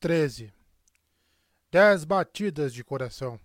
13. 0.00 0.50
Dez 1.70 2.06
batidas 2.06 2.72
de 2.72 2.82
coração. 2.82 3.38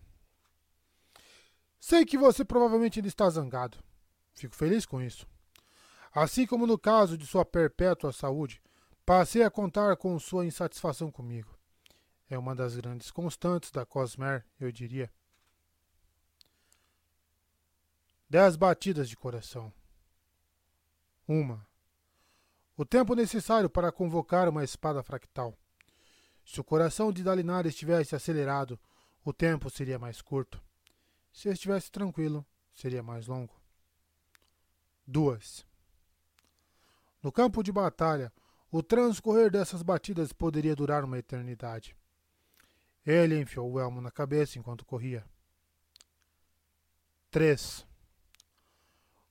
Sei 1.78 2.06
que 2.06 2.18
você 2.18 2.46
provavelmente 2.46 3.00
ainda 3.00 3.10
está 3.10 3.30
zangado. 3.30 3.78
Fico 4.32 4.56
feliz 4.56 4.86
com 4.86 5.02
isso. 5.02 5.28
Assim 6.14 6.48
como 6.48 6.66
no 6.66 6.80
caso 6.80 7.18
de 7.18 7.28
sua 7.28 7.44
perpétua 7.44 8.14
saúde, 8.14 8.62
passei 9.06 9.44
a 9.44 9.52
contar 9.52 9.98
com 9.98 10.18
sua 10.18 10.46
insatisfação 10.46 11.12
comigo. 11.12 11.60
É 12.30 12.38
uma 12.38 12.56
das 12.56 12.78
grandes 12.78 13.12
constantes 13.12 13.70
da 13.70 13.86
Cosmer, 13.86 14.46
eu 14.58 14.72
diria. 14.72 15.12
Dez 18.30 18.56
batidas 18.56 19.10
de 19.10 19.18
coração. 19.18 19.74
Uma. 21.28 21.68
O 22.78 22.86
tempo 22.86 23.16
necessário 23.16 23.68
para 23.68 23.92
convocar 23.92 24.48
uma 24.48 24.64
espada 24.64 25.02
fractal. 25.02 25.58
Se 26.46 26.62
o 26.62 26.64
coração 26.64 27.12
de 27.12 27.24
Dalinar 27.24 27.66
estivesse 27.66 28.16
acelerado, 28.16 28.80
o 29.26 29.34
tempo 29.34 29.68
seria 29.72 29.98
mais 29.98 30.22
curto. 30.22 30.62
Se 31.34 31.50
estivesse 31.50 31.92
tranquilo, 31.92 32.46
seria 32.72 33.02
mais 33.02 33.26
longo. 33.26 33.60
2. 35.08 35.66
No 37.24 37.32
campo 37.32 37.64
de 37.64 37.72
batalha, 37.72 38.32
o 38.72 38.84
transcorrer 38.84 39.50
dessas 39.50 39.82
batidas 39.82 40.32
poderia 40.32 40.76
durar 40.76 41.04
uma 41.04 41.18
eternidade. 41.18 41.98
Ele 43.04 43.40
enfiou 43.42 43.72
o 43.72 43.80
elmo 43.80 44.00
na 44.00 44.12
cabeça 44.12 44.60
enquanto 44.60 44.86
corria. 44.86 45.26
3. 47.32 47.89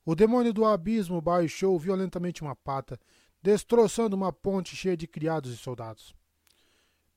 O 0.09 0.15
demônio 0.15 0.55
do 0.55 0.65
abismo 0.65 1.21
baixou 1.21 1.79
violentamente 1.79 2.41
uma 2.41 2.57
pata, 2.57 2.99
destroçando 3.43 4.17
uma 4.17 4.33
ponte 4.33 4.75
cheia 4.75 4.97
de 4.97 5.07
criados 5.07 5.53
e 5.53 5.57
soldados. 5.59 6.17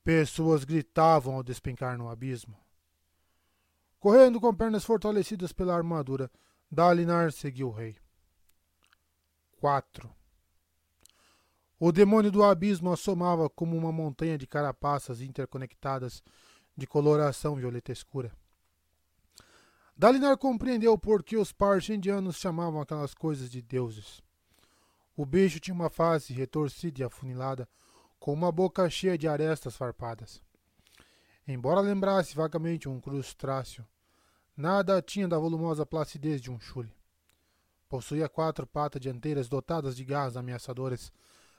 Pessoas 0.03 0.65
gritavam 0.65 1.35
ao 1.35 1.41
despencar 1.41 1.97
no 1.97 2.09
abismo. 2.09 2.53
Correndo 3.97 4.41
com 4.41 4.53
pernas 4.53 4.83
fortalecidas 4.83 5.53
pela 5.53 5.73
armadura, 5.73 6.29
Dalinar 6.69 7.31
seguiu 7.31 7.69
o 7.69 7.71
rei. 7.71 7.95
4. 9.55 10.13
O 11.79 11.93
demônio 11.93 12.29
do 12.29 12.43
abismo 12.43 12.91
assomava 12.91 13.49
como 13.49 13.77
uma 13.77 13.93
montanha 13.93 14.37
de 14.37 14.45
carapaças 14.45 15.21
interconectadas 15.21 16.21
de 16.75 16.85
coloração 16.85 17.55
violeta 17.55 17.93
escura. 17.93 18.33
Dalinar 19.95 20.37
compreendeu 20.37 20.97
por 20.97 21.23
que 21.23 21.37
os 21.37 21.51
parchendianos 21.51 22.37
chamavam 22.37 22.81
aquelas 22.81 23.13
coisas 23.13 23.49
de 23.49 23.61
deuses. 23.61 24.21
O 25.15 25.25
bicho 25.25 25.59
tinha 25.59 25.75
uma 25.75 25.89
face 25.89 26.33
retorcida 26.33 27.01
e 27.01 27.03
afunilada, 27.03 27.67
com 28.19 28.33
uma 28.33 28.51
boca 28.51 28.89
cheia 28.89 29.17
de 29.17 29.27
arestas 29.27 29.75
farpadas. 29.75 30.41
Embora 31.47 31.81
lembrasse 31.81 32.35
vagamente 32.35 32.87
um 32.87 32.99
crustáceo, 32.99 33.85
nada 34.55 35.01
tinha 35.01 35.27
da 35.27 35.37
volumosa 35.37 35.85
placidez 35.85 36.41
de 36.41 36.49
um 36.49 36.59
chule. 36.59 36.93
Possuía 37.89 38.29
quatro 38.29 38.65
patas 38.65 39.01
dianteiras 39.01 39.49
dotadas 39.49 39.95
de 39.95 40.05
garras 40.05 40.37
ameaçadoras, 40.37 41.11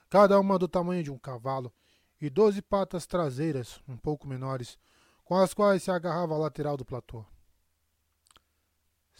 cada 0.08 0.38
uma 0.40 0.58
do 0.58 0.66
tamanho 0.66 1.02
de 1.02 1.10
um 1.10 1.18
cavalo, 1.18 1.72
e 2.20 2.30
doze 2.30 2.62
patas 2.62 3.06
traseiras, 3.06 3.82
um 3.86 3.96
pouco 3.96 4.26
menores, 4.26 4.78
com 5.24 5.36
as 5.36 5.52
quais 5.52 5.82
se 5.82 5.90
agarrava 5.90 6.34
à 6.34 6.38
lateral 6.38 6.76
do 6.76 6.84
platô. 6.84 7.24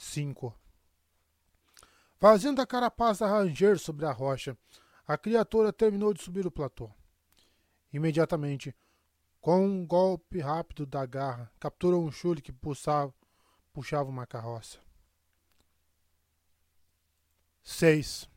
5. 0.02 0.52
Fazendo 2.18 2.60
a 2.60 2.66
carapaça 2.66 3.26
ranger 3.26 3.78
sobre 3.78 4.04
a 4.04 4.12
rocha, 4.12 4.58
a 5.06 5.16
criatura 5.16 5.72
terminou 5.72 6.12
de 6.12 6.22
subir 6.22 6.46
o 6.46 6.50
platô. 6.50 6.90
Imediatamente, 7.92 8.74
com 9.40 9.64
um 9.64 9.86
golpe 9.86 10.40
rápido 10.40 10.84
da 10.84 11.06
garra, 11.06 11.50
capturou 11.58 12.04
um 12.04 12.10
chule 12.10 12.42
que 12.42 12.52
puxava, 12.52 13.14
puxava 13.72 14.08
uma 14.08 14.26
carroça. 14.26 14.80
6. 17.62 18.28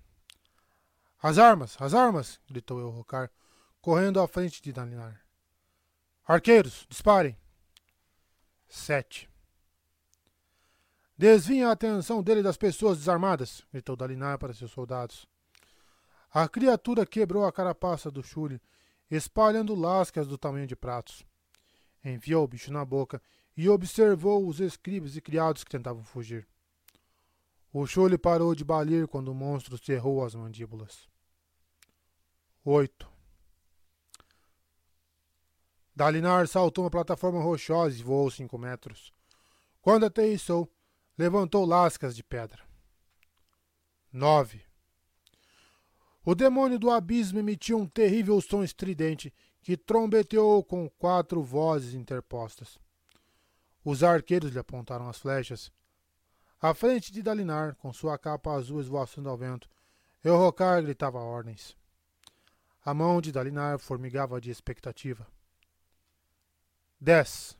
As 1.21 1.39
armas, 1.39 1.75
as 1.79 1.93
armas! 1.93 2.39
gritou 2.47 2.79
Elrocar, 2.79 3.31
correndo 3.81 4.19
à 4.19 4.27
frente 4.27 4.61
de 4.61 4.71
Dalinar. 4.71 5.19
Arqueiros, 6.27 6.85
disparem! 6.89 7.35
7. 8.67 9.34
Desviem 11.17 11.63
a 11.63 11.71
atenção 11.71 12.21
dele 12.21 12.43
das 12.43 12.57
pessoas 12.57 12.97
desarmadas, 12.97 13.63
gritou 13.71 13.95
Dalinar 13.95 14.37
para 14.37 14.53
seus 14.53 14.71
soldados. 14.71 15.25
A 16.29 16.49
criatura 16.49 17.05
quebrou 17.05 17.45
a 17.45 17.51
carapaça 17.51 18.11
do 18.11 18.21
Chule, 18.21 18.61
espalhando 19.09 19.73
lascas 19.73 20.27
do 20.27 20.37
tamanho 20.37 20.67
de 20.67 20.75
pratos. 20.75 21.25
Enfiou 22.03 22.43
o 22.43 22.47
bicho 22.47 22.71
na 22.71 22.83
boca 22.83 23.21
e 23.55 23.69
observou 23.69 24.45
os 24.45 24.59
escribas 24.59 25.15
e 25.15 25.21
criados 25.21 25.63
que 25.63 25.71
tentavam 25.71 26.03
fugir. 26.03 26.45
O 27.71 27.85
chole 27.85 28.17
parou 28.17 28.53
de 28.53 28.63
balir 28.63 29.07
quando 29.07 29.29
o 29.29 29.35
monstro 29.35 29.77
cerrou 29.77 30.23
as 30.23 30.35
mandíbulas. 30.35 31.07
8. 32.63 33.07
Dalinar 35.95 36.47
saltou 36.47 36.83
uma 36.83 36.91
plataforma 36.91 37.41
rochosa 37.41 37.97
e 37.97 38.03
voou 38.03 38.29
cinco 38.29 38.57
metros. 38.57 39.13
Quando 39.81 40.05
aterrissou, 40.05 40.69
levantou 41.17 41.65
lascas 41.65 42.15
de 42.15 42.23
pedra. 42.23 42.63
9. 44.11 44.61
O 46.23 46.33
demônio 46.33 46.79
do 46.79 46.89
abismo 46.89 47.39
emitiu 47.39 47.77
um 47.77 47.87
terrível 47.87 48.39
som 48.41 48.63
estridente 48.63 49.33
que 49.61 49.77
trombeteou 49.77 50.63
com 50.63 50.89
quatro 50.89 51.41
vozes 51.41 51.93
interpostas. 51.93 52.79
Os 53.83 54.03
arqueiros 54.03 54.51
lhe 54.51 54.59
apontaram 54.59 55.07
as 55.07 55.19
flechas, 55.19 55.71
à 56.61 56.73
frente 56.73 57.11
de 57.11 57.21
Dalinar, 57.21 57.75
com 57.75 57.93
sua 57.93 58.17
capa 58.17 58.51
azul 58.53 58.81
esvoaçando 58.81 59.29
ao 59.29 59.37
vento, 59.37 59.69
Elrocar 60.23 60.81
gritava 60.81 61.19
ordens. 61.19 61.77
A 62.83 62.93
mão 62.93 63.21
de 63.21 63.31
Dalinar 63.31 63.77
formigava 63.77 64.41
de 64.41 64.49
expectativa. 64.49 65.27
10. 66.99 67.55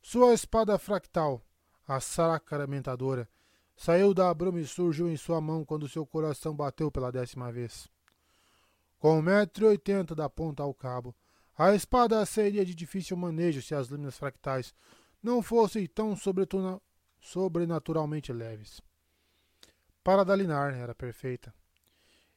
Sua 0.00 0.32
espada 0.34 0.78
fractal, 0.78 1.42
a 1.90 1.98
sacramentadora, 1.98 3.28
saiu 3.76 4.14
da 4.14 4.32
bruma 4.32 4.60
e 4.60 4.66
surgiu 4.66 5.10
em 5.10 5.16
sua 5.16 5.40
mão 5.40 5.64
quando 5.64 5.88
seu 5.88 6.06
coração 6.06 6.54
bateu 6.54 6.88
pela 6.88 7.10
décima 7.10 7.50
vez. 7.50 7.88
Com 9.00 9.18
um 9.18 9.22
metro 9.22 9.66
oitenta 9.66 10.14
da 10.14 10.30
ponta 10.30 10.62
ao 10.62 10.72
cabo, 10.72 11.12
a 11.58 11.74
espada 11.74 12.24
seria 12.24 12.64
de 12.64 12.76
difícil 12.76 13.16
manejo 13.16 13.60
se 13.60 13.74
as 13.74 13.88
lâminas 13.88 14.16
fractais 14.16 14.72
não 15.20 15.42
fossem 15.42 15.84
tão 15.84 16.16
sobrenaturalmente 17.20 18.32
leves. 18.32 18.80
Para 20.04 20.24
Dalinar 20.24 20.72
era 20.72 20.94
perfeita. 20.94 21.52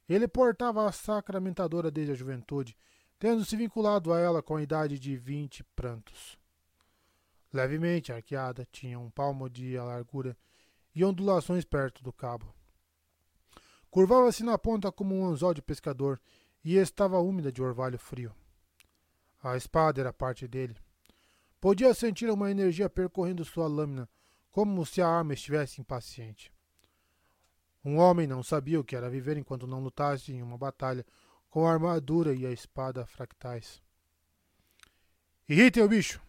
Ele 0.09 0.27
portava 0.27 0.87
a 0.87 0.91
sacramentadora 0.91 1.91
desde 1.91 2.13
a 2.13 2.15
juventude, 2.15 2.75
tendo 3.19 3.45
se 3.45 3.55
vinculado 3.55 4.11
a 4.11 4.19
ela 4.19 4.41
com 4.41 4.55
a 4.55 4.63
idade 4.63 4.97
de 4.97 5.15
vinte 5.15 5.63
prantos. 5.75 6.41
Levemente 7.53 8.11
arqueada, 8.11 8.67
tinha 8.71 8.99
um 8.99 9.11
palmo 9.11 9.47
de 9.47 9.77
largura 9.77 10.35
e 10.95 11.05
ondulações 11.05 11.63
perto 11.63 12.03
do 12.03 12.11
cabo. 12.11 12.51
Curvava-se 13.91 14.43
na 14.43 14.57
ponta 14.57 14.91
como 14.91 15.15
um 15.15 15.27
anzol 15.27 15.53
de 15.53 15.61
pescador 15.61 16.19
e 16.63 16.75
estava 16.77 17.19
úmida 17.19 17.51
de 17.51 17.61
orvalho 17.61 17.99
frio. 17.99 18.33
A 19.43 19.55
espada 19.55 20.01
era 20.01 20.11
parte 20.11 20.47
dele. 20.47 20.75
Podia 21.61 21.93
sentir 21.93 22.27
uma 22.31 22.49
energia 22.49 22.89
percorrendo 22.89 23.45
sua 23.45 23.67
lâmina, 23.67 24.09
como 24.49 24.83
se 24.85 24.99
a 25.01 25.07
arma 25.07 25.33
estivesse 25.33 25.79
impaciente. 25.79 26.51
Um 27.85 27.97
homem 27.97 28.25
não 28.25 28.41
sabia 28.41 28.79
o 28.79 28.83
que 28.83 28.95
era 28.95 29.09
viver 29.09 29.37
enquanto 29.37 29.67
não 29.67 29.79
lutasse 29.79 30.31
em 30.31 30.41
uma 30.41 30.57
batalha 30.57 31.05
com 31.49 31.67
a 31.67 31.73
armadura 31.73 32.33
e 32.33 32.47
a 32.47 32.51
espada 32.51 33.05
fractais. 33.05 33.81
Irritem 35.47 35.83
o 35.83 35.87
bicho! 35.87 36.22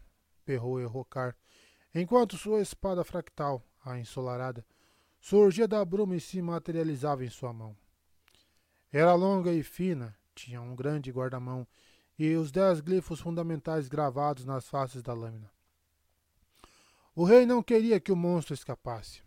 Berrou 0.44 0.80
Errocar, 0.80 1.36
enquanto 1.94 2.36
sua 2.36 2.60
espada 2.60 3.04
fractal, 3.04 3.62
a 3.84 3.98
ensolarada, 3.98 4.64
surgia 5.20 5.66
da 5.66 5.84
bruma 5.84 6.16
e 6.16 6.20
se 6.20 6.40
materializava 6.42 7.24
em 7.24 7.30
sua 7.30 7.52
mão. 7.52 7.76
Era 8.92 9.14
longa 9.14 9.52
e 9.52 9.62
fina, 9.62 10.16
tinha 10.34 10.60
um 10.60 10.74
grande 10.74 11.10
guarda-mão 11.10 11.66
e 12.18 12.34
os 12.34 12.52
dez 12.52 12.80
glifos 12.80 13.20
fundamentais 13.20 13.88
gravados 13.88 14.44
nas 14.44 14.68
faces 14.68 15.02
da 15.02 15.12
lâmina. 15.12 15.50
O 17.14 17.24
rei 17.24 17.46
não 17.46 17.62
queria 17.62 18.00
que 18.00 18.12
o 18.12 18.16
monstro 18.16 18.54
escapasse. 18.54 19.22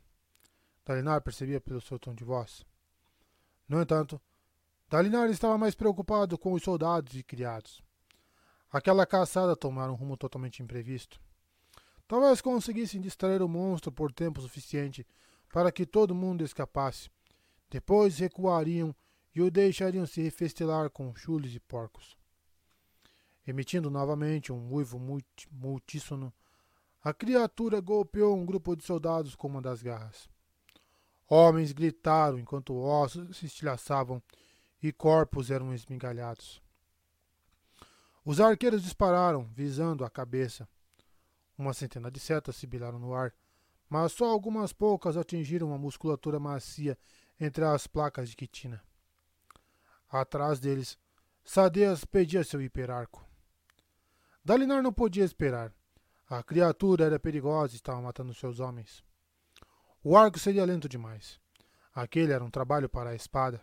Dalinar 0.85 1.21
percebia 1.21 1.59
pelo 1.59 1.81
seu 1.81 1.97
tom 1.97 2.13
de 2.13 2.23
voz. 2.23 2.65
No 3.67 3.81
entanto, 3.81 4.21
Dalinar 4.89 5.29
estava 5.29 5.57
mais 5.57 5.75
preocupado 5.75 6.37
com 6.37 6.53
os 6.53 6.63
soldados 6.63 7.13
e 7.15 7.23
criados. 7.23 7.83
Aquela 8.77 9.07
caçada 9.07 9.55
tomara 9.55 9.91
um 9.91 9.95
rumo 9.95 10.15
totalmente 10.15 10.61
imprevisto. 10.61 11.19
Talvez 12.07 12.41
conseguissem 12.41 13.01
distrair 13.01 13.41
o 13.41 13.49
monstro 13.49 13.91
por 13.91 14.13
tempo 14.13 14.39
suficiente 14.39 15.03
para 15.51 15.71
que 15.71 15.83
todo 15.83 16.13
mundo 16.13 16.43
escapasse. 16.43 17.09
Depois 17.71 18.19
recuariam 18.19 18.95
e 19.33 19.41
o 19.41 19.49
deixariam 19.49 20.05
se 20.05 20.21
refestelar 20.21 20.91
com 20.91 21.15
chules 21.15 21.55
e 21.55 21.59
porcos. 21.59 22.15
Emitindo 23.47 23.89
novamente 23.89 24.53
um 24.53 24.71
uivo 24.71 25.01
multíssono, 25.51 26.31
a 27.03 27.11
criatura 27.11 27.81
golpeou 27.81 28.37
um 28.37 28.45
grupo 28.45 28.75
de 28.75 28.83
soldados 28.83 29.33
com 29.33 29.47
uma 29.47 29.61
das 29.61 29.81
garras. 29.81 30.29
Homens 31.27 31.71
gritaram 31.71 32.37
enquanto 32.37 32.77
ossos 32.77 33.37
se 33.37 33.47
estilhaçavam 33.47 34.21
e 34.83 34.91
corpos 34.91 35.49
eram 35.49 35.73
esmigalhados. 35.73 36.61
Os 38.27 38.41
arqueiros 38.41 38.83
dispararam, 38.83 39.45
visando 39.53 40.03
a 40.03 40.09
cabeça. 40.09 40.67
Uma 41.57 41.73
centena 41.73 42.11
de 42.11 42.19
setas 42.19 42.57
sibilaram 42.57 42.99
no 42.99 43.13
ar, 43.13 43.33
mas 43.87 44.11
só 44.11 44.25
algumas 44.25 44.73
poucas 44.73 45.15
atingiram 45.15 45.73
a 45.73 45.77
musculatura 45.77 46.37
macia 46.37 46.97
entre 47.39 47.63
as 47.63 47.87
placas 47.87 48.29
de 48.29 48.35
quitina. 48.35 48.83
Atrás 50.09 50.59
deles, 50.59 50.97
Sadeas 51.45 52.03
pedia 52.03 52.43
seu 52.43 52.61
hiperarco. 52.61 53.25
Dalinar 54.43 54.83
não 54.83 54.91
podia 54.91 55.23
esperar. 55.23 55.73
A 56.29 56.43
criatura 56.43 57.05
era 57.05 57.17
perigosa 57.17 57.75
e 57.75 57.77
estava 57.77 58.01
matando 58.01 58.33
seus 58.33 58.59
homens. 58.59 59.01
O 60.03 60.17
arco 60.17 60.37
seria 60.37 60.65
lento 60.65 60.89
demais. 60.89 61.39
Aquele 61.95 62.33
era 62.33 62.43
um 62.43 62.51
trabalho 62.51 62.89
para 62.89 63.11
a 63.11 63.15
espada. 63.15 63.61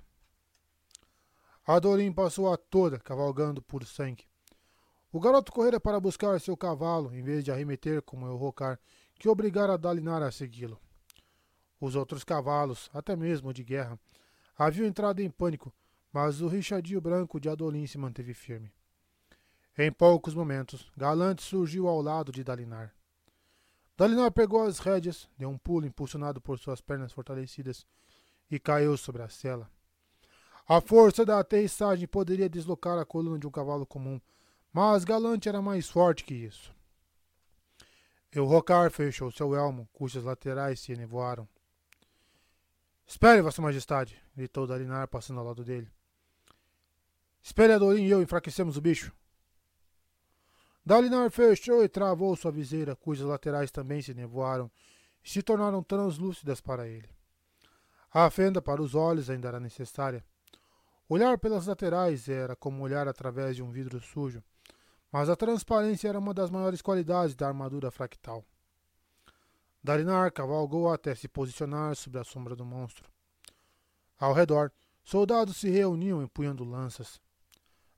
Adorim 1.66 2.10
passou 2.14 2.50
a 2.50 2.56
toda, 2.56 2.98
cavalgando 2.98 3.60
por 3.60 3.84
sangue. 3.84 4.24
O 5.14 5.20
garoto 5.20 5.52
correra 5.52 5.78
para 5.78 6.00
buscar 6.00 6.40
seu 6.40 6.56
cavalo, 6.56 7.14
em 7.14 7.22
vez 7.22 7.44
de 7.44 7.52
arremeter 7.52 8.02
como 8.02 8.26
o 8.26 8.36
rocar, 8.36 8.80
que 9.14 9.28
obrigara 9.28 9.78
Dalinar 9.78 10.20
a 10.24 10.32
segui-lo. 10.32 10.76
Os 11.80 11.94
outros 11.94 12.24
cavalos, 12.24 12.90
até 12.92 13.14
mesmo 13.14 13.52
de 13.54 13.62
guerra, 13.62 13.96
haviam 14.58 14.84
entrado 14.84 15.20
em 15.20 15.30
pânico, 15.30 15.72
mas 16.12 16.40
o 16.40 16.48
richadio 16.48 17.00
branco 17.00 17.38
de 17.38 17.48
Adolim 17.48 17.86
se 17.86 17.96
manteve 17.96 18.34
firme. 18.34 18.72
Em 19.78 19.92
poucos 19.92 20.34
momentos, 20.34 20.90
Galante 20.96 21.44
surgiu 21.44 21.86
ao 21.86 22.02
lado 22.02 22.32
de 22.32 22.42
Dalinar. 22.42 22.92
Dalinar 23.96 24.32
pegou 24.32 24.64
as 24.64 24.80
rédeas, 24.80 25.28
deu 25.38 25.48
um 25.48 25.56
pulo 25.56 25.86
impulsionado 25.86 26.40
por 26.40 26.58
suas 26.58 26.80
pernas 26.80 27.12
fortalecidas 27.12 27.86
e 28.50 28.58
caiu 28.58 28.96
sobre 28.96 29.22
a 29.22 29.28
cela. 29.28 29.70
A 30.66 30.80
força 30.80 31.24
da 31.24 31.38
aterrissagem 31.38 32.08
poderia 32.08 32.48
deslocar 32.48 32.98
a 32.98 33.04
coluna 33.04 33.38
de 33.38 33.46
um 33.46 33.50
cavalo 33.50 33.86
comum, 33.86 34.20
mas 34.74 35.04
Galante 35.04 35.48
era 35.48 35.62
mais 35.62 35.88
forte 35.88 36.24
que 36.24 36.34
isso. 36.34 36.74
Rocar 38.36 38.90
fechou 38.90 39.30
seu 39.30 39.54
elmo, 39.54 39.88
cujas 39.92 40.24
laterais 40.24 40.80
se 40.80 40.92
enevoaram. 40.92 41.48
Espere, 43.06 43.40
Vossa 43.40 43.62
Majestade! 43.62 44.20
gritou 44.34 44.66
Dalinar, 44.66 45.06
passando 45.06 45.38
ao 45.38 45.46
lado 45.46 45.62
dele. 45.62 45.88
Espere, 47.40 47.72
Adorim 47.72 48.02
e 48.02 48.10
eu 48.10 48.20
enfraquecemos 48.20 48.76
o 48.76 48.80
bicho. 48.80 49.12
Dalinar 50.84 51.30
fechou 51.30 51.84
e 51.84 51.88
travou 51.88 52.34
sua 52.34 52.50
viseira, 52.50 52.96
cujas 52.96 53.26
laterais 53.26 53.70
também 53.70 54.02
se 54.02 54.12
nevoaram 54.12 54.68
e 55.22 55.30
se 55.30 55.40
tornaram 55.40 55.84
translúcidas 55.84 56.60
para 56.60 56.88
ele. 56.88 57.08
A 58.12 58.28
fenda 58.28 58.60
para 58.60 58.82
os 58.82 58.96
olhos 58.96 59.30
ainda 59.30 59.46
era 59.46 59.60
necessária. 59.60 60.24
Olhar 61.08 61.38
pelas 61.38 61.66
laterais 61.66 62.28
era 62.28 62.56
como 62.56 62.82
olhar 62.82 63.06
através 63.06 63.54
de 63.54 63.62
um 63.62 63.70
vidro 63.70 64.00
sujo, 64.00 64.42
mas 65.14 65.30
a 65.30 65.36
transparência 65.36 66.08
era 66.08 66.18
uma 66.18 66.34
das 66.34 66.50
maiores 66.50 66.82
qualidades 66.82 67.36
da 67.36 67.46
armadura 67.46 67.88
fractal. 67.88 68.44
Dalinar 69.80 70.32
cavalgou 70.32 70.92
até 70.92 71.14
se 71.14 71.28
posicionar 71.28 71.94
sobre 71.94 72.18
a 72.18 72.24
sombra 72.24 72.56
do 72.56 72.64
monstro. 72.64 73.08
Ao 74.18 74.32
redor, 74.32 74.72
soldados 75.04 75.58
se 75.58 75.70
reuniam 75.70 76.20
empunhando 76.20 76.64
lanças. 76.64 77.20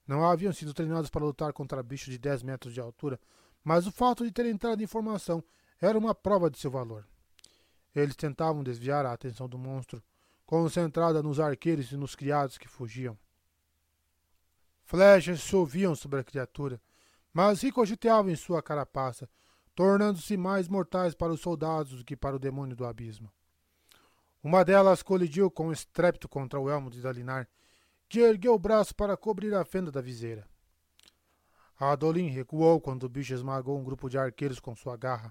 Não 0.06 0.28
haviam 0.28 0.52
sido 0.52 0.74
treinados 0.74 1.08
para 1.08 1.24
lutar 1.24 1.54
contra 1.54 1.82
bichos 1.82 2.12
de 2.12 2.18
10 2.18 2.42
metros 2.42 2.74
de 2.74 2.82
altura, 2.82 3.18
mas 3.64 3.86
o 3.86 3.92
fato 3.92 4.22
de 4.22 4.30
terem 4.30 4.52
entrado 4.52 4.82
em 4.82 4.86
formação 4.86 5.42
era 5.80 5.96
uma 5.96 6.14
prova 6.14 6.50
de 6.50 6.58
seu 6.58 6.70
valor. 6.70 7.08
Eles 7.94 8.14
tentavam 8.14 8.62
desviar 8.62 9.06
a 9.06 9.14
atenção 9.14 9.48
do 9.48 9.56
monstro, 9.56 10.02
concentrada 10.44 11.22
nos 11.22 11.40
arqueiros 11.40 11.90
e 11.92 11.96
nos 11.96 12.14
criados 12.14 12.58
que 12.58 12.68
fugiam. 12.68 13.18
Flechas 14.84 15.40
choviam 15.40 15.96
sobre 15.96 16.20
a 16.20 16.24
criatura, 16.24 16.78
mas 17.36 17.60
ricocheteavam 17.60 18.32
em 18.32 18.34
sua 18.34 18.62
carapaça, 18.62 19.28
tornando-se 19.74 20.38
mais 20.38 20.68
mortais 20.68 21.14
para 21.14 21.34
os 21.34 21.42
soldados 21.42 21.98
do 21.98 22.02
que 22.02 22.16
para 22.16 22.34
o 22.34 22.38
demônio 22.38 22.74
do 22.74 22.86
abismo. 22.86 23.30
Uma 24.42 24.64
delas 24.64 25.02
colidiu 25.02 25.50
com 25.50 25.70
estrépito 25.70 26.30
contra 26.30 26.58
o 26.58 26.70
elmo 26.70 26.88
de 26.88 27.02
Dalinar, 27.02 27.46
que 28.08 28.20
ergueu 28.20 28.54
o 28.54 28.58
braço 28.58 28.94
para 28.94 29.18
cobrir 29.18 29.52
a 29.52 29.66
fenda 29.66 29.92
da 29.92 30.00
viseira. 30.00 30.48
Adolin 31.78 32.28
recuou 32.28 32.80
quando 32.80 33.02
o 33.02 33.08
bicho 33.08 33.34
esmagou 33.34 33.78
um 33.78 33.84
grupo 33.84 34.08
de 34.08 34.16
arqueiros 34.16 34.58
com 34.58 34.74
sua 34.74 34.96
garra. 34.96 35.30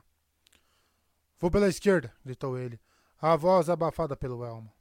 Vou 1.40 1.50
pela 1.50 1.68
esquerda, 1.68 2.14
gritou 2.24 2.56
ele, 2.56 2.80
a 3.20 3.36
voz 3.36 3.68
abafada 3.68 4.16
pelo 4.16 4.46
elmo. 4.46 4.72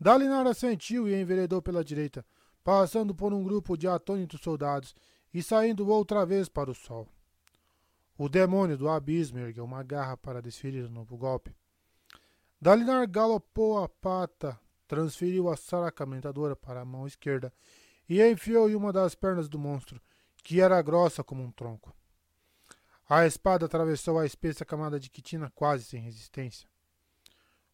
Dalinar 0.00 0.48
assentiu 0.48 1.06
e 1.06 1.14
enveredou 1.14 1.62
pela 1.62 1.84
direita, 1.84 2.26
passando 2.64 3.14
por 3.14 3.32
um 3.32 3.44
grupo 3.44 3.76
de 3.76 3.86
atônitos 3.86 4.40
soldados 4.40 4.96
e 5.32 5.42
saindo 5.42 5.88
outra 5.88 6.24
vez 6.24 6.48
para 6.48 6.70
o 6.70 6.74
sol. 6.74 7.08
O 8.16 8.28
demônio 8.28 8.76
do 8.76 8.88
abismo 8.88 9.38
ergueu 9.38 9.64
uma 9.64 9.82
garra 9.82 10.16
para 10.16 10.42
desferir 10.42 10.84
um 10.84 10.90
novo 10.90 11.16
golpe. 11.16 11.54
Dalinar 12.60 13.06
galopou 13.06 13.82
a 13.82 13.88
pata, 13.88 14.58
transferiu 14.88 15.48
a 15.48 15.56
saracamentadora 15.56 16.56
para 16.56 16.80
a 16.80 16.84
mão 16.84 17.06
esquerda 17.06 17.52
e 18.08 18.22
enfiou 18.22 18.68
em 18.68 18.74
uma 18.74 18.92
das 18.92 19.14
pernas 19.14 19.48
do 19.48 19.58
monstro, 19.58 20.00
que 20.42 20.60
era 20.60 20.82
grossa 20.82 21.22
como 21.22 21.42
um 21.42 21.52
tronco. 21.52 21.94
A 23.08 23.24
espada 23.24 23.66
atravessou 23.66 24.18
a 24.18 24.26
espessa 24.26 24.64
camada 24.64 24.98
de 24.98 25.08
quitina 25.08 25.50
quase 25.54 25.84
sem 25.84 26.00
resistência. 26.00 26.68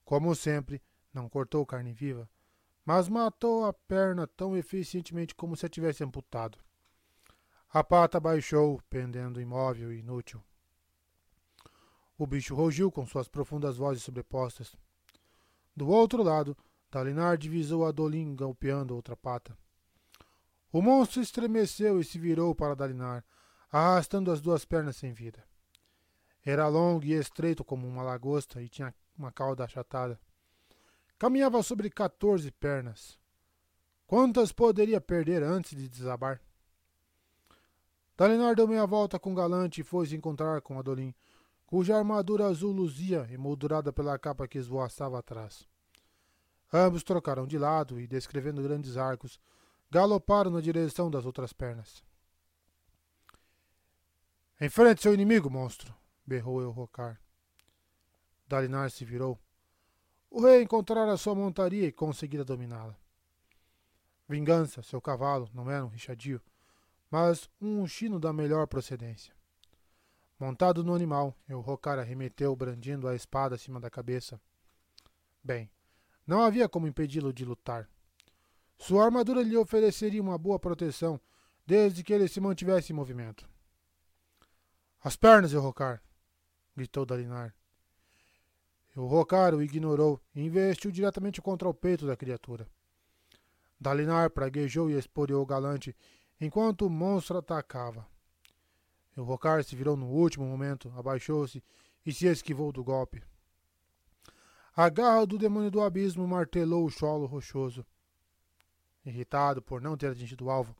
Como 0.04 0.34
sempre, 0.34 0.82
não 1.12 1.28
cortou 1.28 1.64
carne 1.64 1.92
viva, 1.92 2.28
mas 2.84 3.08
matou 3.08 3.64
a 3.64 3.72
perna 3.72 4.26
tão 4.26 4.56
eficientemente 4.56 5.34
como 5.34 5.56
se 5.56 5.64
a 5.64 5.68
tivesse 5.68 6.04
amputado. 6.04 6.58
A 7.74 7.82
pata 7.82 8.20
baixou, 8.20 8.80
pendendo 8.88 9.40
imóvel 9.40 9.92
e 9.92 9.98
inútil. 9.98 10.40
O 12.16 12.24
bicho 12.24 12.54
rugiu 12.54 12.88
com 12.88 13.04
suas 13.04 13.26
profundas 13.26 13.78
vozes 13.78 14.04
sobrepostas. 14.04 14.76
Do 15.74 15.88
outro 15.88 16.22
lado, 16.22 16.56
Dalinar 16.88 17.36
divisou 17.36 17.84
a 17.84 17.90
Dolin 17.90 18.36
golpeando 18.36 18.94
outra 18.94 19.16
pata. 19.16 19.58
O 20.70 20.80
monstro 20.80 21.20
estremeceu 21.20 22.00
e 22.00 22.04
se 22.04 22.16
virou 22.16 22.54
para 22.54 22.76
Dalinar, 22.76 23.24
arrastando 23.72 24.30
as 24.30 24.40
duas 24.40 24.64
pernas 24.64 24.94
sem 24.94 25.12
vida. 25.12 25.42
Era 26.44 26.68
longo 26.68 27.04
e 27.04 27.12
estreito 27.14 27.64
como 27.64 27.88
uma 27.88 28.04
lagosta 28.04 28.62
e 28.62 28.68
tinha 28.68 28.94
uma 29.18 29.32
cauda 29.32 29.64
achatada. 29.64 30.20
Caminhava 31.18 31.60
sobre 31.60 31.90
14 31.90 32.52
pernas. 32.52 33.18
Quantas 34.06 34.52
poderia 34.52 35.00
perder 35.00 35.42
antes 35.42 35.76
de 35.76 35.88
desabar? 35.88 36.40
Dalinar 38.16 38.54
deu 38.54 38.68
meia 38.68 38.86
volta 38.86 39.18
com 39.18 39.34
Galante 39.34 39.80
e 39.80 39.84
foi 39.84 40.06
se 40.06 40.14
encontrar 40.14 40.60
com 40.60 40.78
Adolin, 40.78 41.12
cuja 41.66 41.96
armadura 41.96 42.46
azul 42.46 42.72
luzia, 42.72 43.28
emoldurada 43.30 43.92
pela 43.92 44.18
capa 44.18 44.46
que 44.46 44.58
esvoaçava 44.58 45.18
atrás. 45.18 45.66
Ambos 46.72 47.02
trocaram 47.02 47.46
de 47.46 47.58
lado 47.58 48.00
e, 48.00 48.06
descrevendo 48.06 48.62
grandes 48.62 48.96
arcos, 48.96 49.40
galoparam 49.90 50.50
na 50.50 50.60
direção 50.60 51.10
das 51.10 51.24
outras 51.24 51.52
pernas. 51.52 52.04
Enfrente 54.60 55.02
seu 55.02 55.12
inimigo, 55.12 55.50
monstro! 55.50 55.94
berrou 56.24 56.62
Elrocar. 56.62 57.20
Dalinar 58.46 58.90
se 58.90 59.04
virou. 59.04 59.38
O 60.30 60.40
rei 60.40 60.62
encontrara 60.62 61.16
sua 61.16 61.34
montaria 61.34 61.86
e 61.86 61.92
conseguira 61.92 62.44
dominá-la. 62.44 62.96
Vingança, 64.28 64.82
seu 64.82 65.00
cavalo, 65.00 65.50
não 65.52 65.70
era 65.70 65.84
um 65.84 65.88
richadio, 65.88 66.40
mas 67.10 67.48
um 67.60 67.86
chino 67.86 68.18
da 68.18 68.32
melhor 68.32 68.66
procedência. 68.66 69.34
Montado 70.38 70.82
no 70.82 70.94
animal, 70.94 71.36
Elrocar 71.48 71.98
arremeteu, 71.98 72.54
brandindo 72.56 73.06
a 73.06 73.14
espada 73.14 73.54
acima 73.54 73.78
da 73.78 73.88
cabeça. 73.88 74.40
Bem, 75.42 75.70
não 76.26 76.42
havia 76.42 76.68
como 76.68 76.88
impedi-lo 76.88 77.32
de 77.32 77.44
lutar. 77.44 77.88
Sua 78.76 79.04
armadura 79.04 79.42
lhe 79.42 79.56
ofereceria 79.56 80.20
uma 80.20 80.36
boa 80.36 80.58
proteção, 80.58 81.20
desde 81.66 82.02
que 82.02 82.12
ele 82.12 82.28
se 82.28 82.40
mantivesse 82.40 82.92
em 82.92 82.96
movimento. 82.96 83.48
As 85.02 85.16
pernas, 85.16 85.52
Elrocar! 85.52 86.02
gritou 86.74 87.06
Dalinar. 87.06 87.54
O 88.96 89.06
Rocar 89.06 89.54
o 89.54 89.62
ignorou 89.62 90.20
e 90.34 90.42
investiu 90.42 90.90
diretamente 90.90 91.42
contra 91.42 91.68
o 91.68 91.74
peito 91.74 92.06
da 92.06 92.16
criatura. 92.16 92.66
Dalinar 93.78 94.30
praguejou 94.30 94.90
e 94.90 94.98
esporeou 94.98 95.42
o 95.42 95.46
galante 95.46 95.96
enquanto 96.40 96.86
o 96.86 96.90
monstro 96.90 97.38
atacava. 97.38 98.06
O 99.16 99.22
Rocar 99.22 99.62
se 99.62 99.76
virou 99.76 99.96
no 99.96 100.06
último 100.06 100.44
momento, 100.44 100.92
abaixou-se 100.96 101.62
e 102.04 102.12
se 102.12 102.26
esquivou 102.26 102.72
do 102.72 102.82
golpe. 102.82 103.22
A 104.76 104.88
garra 104.88 105.24
do 105.24 105.38
demônio 105.38 105.70
do 105.70 105.80
abismo 105.80 106.26
martelou 106.26 106.84
o 106.84 106.90
cholo 106.90 107.26
rochoso. 107.26 107.86
Irritado 109.06 109.62
por 109.62 109.80
não 109.80 109.96
ter 109.96 110.10
atingido 110.10 110.46
o 110.46 110.50
alvo, 110.50 110.74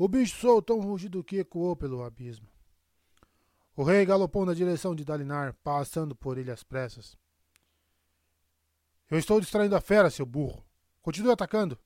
O 0.00 0.06
bicho 0.06 0.36
soltou 0.36 0.78
um 0.78 0.84
rugido 0.84 1.24
que 1.24 1.38
ecoou 1.38 1.74
pelo 1.74 2.04
abismo. 2.04 2.46
O 3.76 3.82
rei 3.82 4.06
galopou 4.06 4.46
na 4.46 4.54
direção 4.54 4.94
de 4.94 5.04
Dalinar, 5.04 5.54
passando 5.54 6.14
por 6.14 6.38
ele 6.38 6.52
às 6.52 6.62
pressas. 6.62 7.18
Eu 9.10 9.18
estou 9.18 9.40
distraindo 9.40 9.74
a 9.74 9.80
fera, 9.80 10.08
seu 10.08 10.24
burro. 10.24 10.64
Continue 11.02 11.32
atacando. 11.32 11.76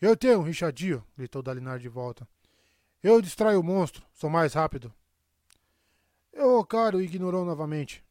Eu 0.00 0.16
tenho, 0.16 0.40
Richardinho, 0.40 1.04
gritou 1.14 1.42
Dalinar 1.42 1.78
de 1.78 1.88
volta. 1.88 2.26
Eu 3.02 3.20
distraio 3.20 3.60
o 3.60 3.62
monstro, 3.62 4.02
sou 4.14 4.30
mais 4.30 4.54
rápido. 4.54 4.92
O 6.32 6.64
caro 6.64 7.02
ignorou 7.02 7.44
novamente. 7.44 8.02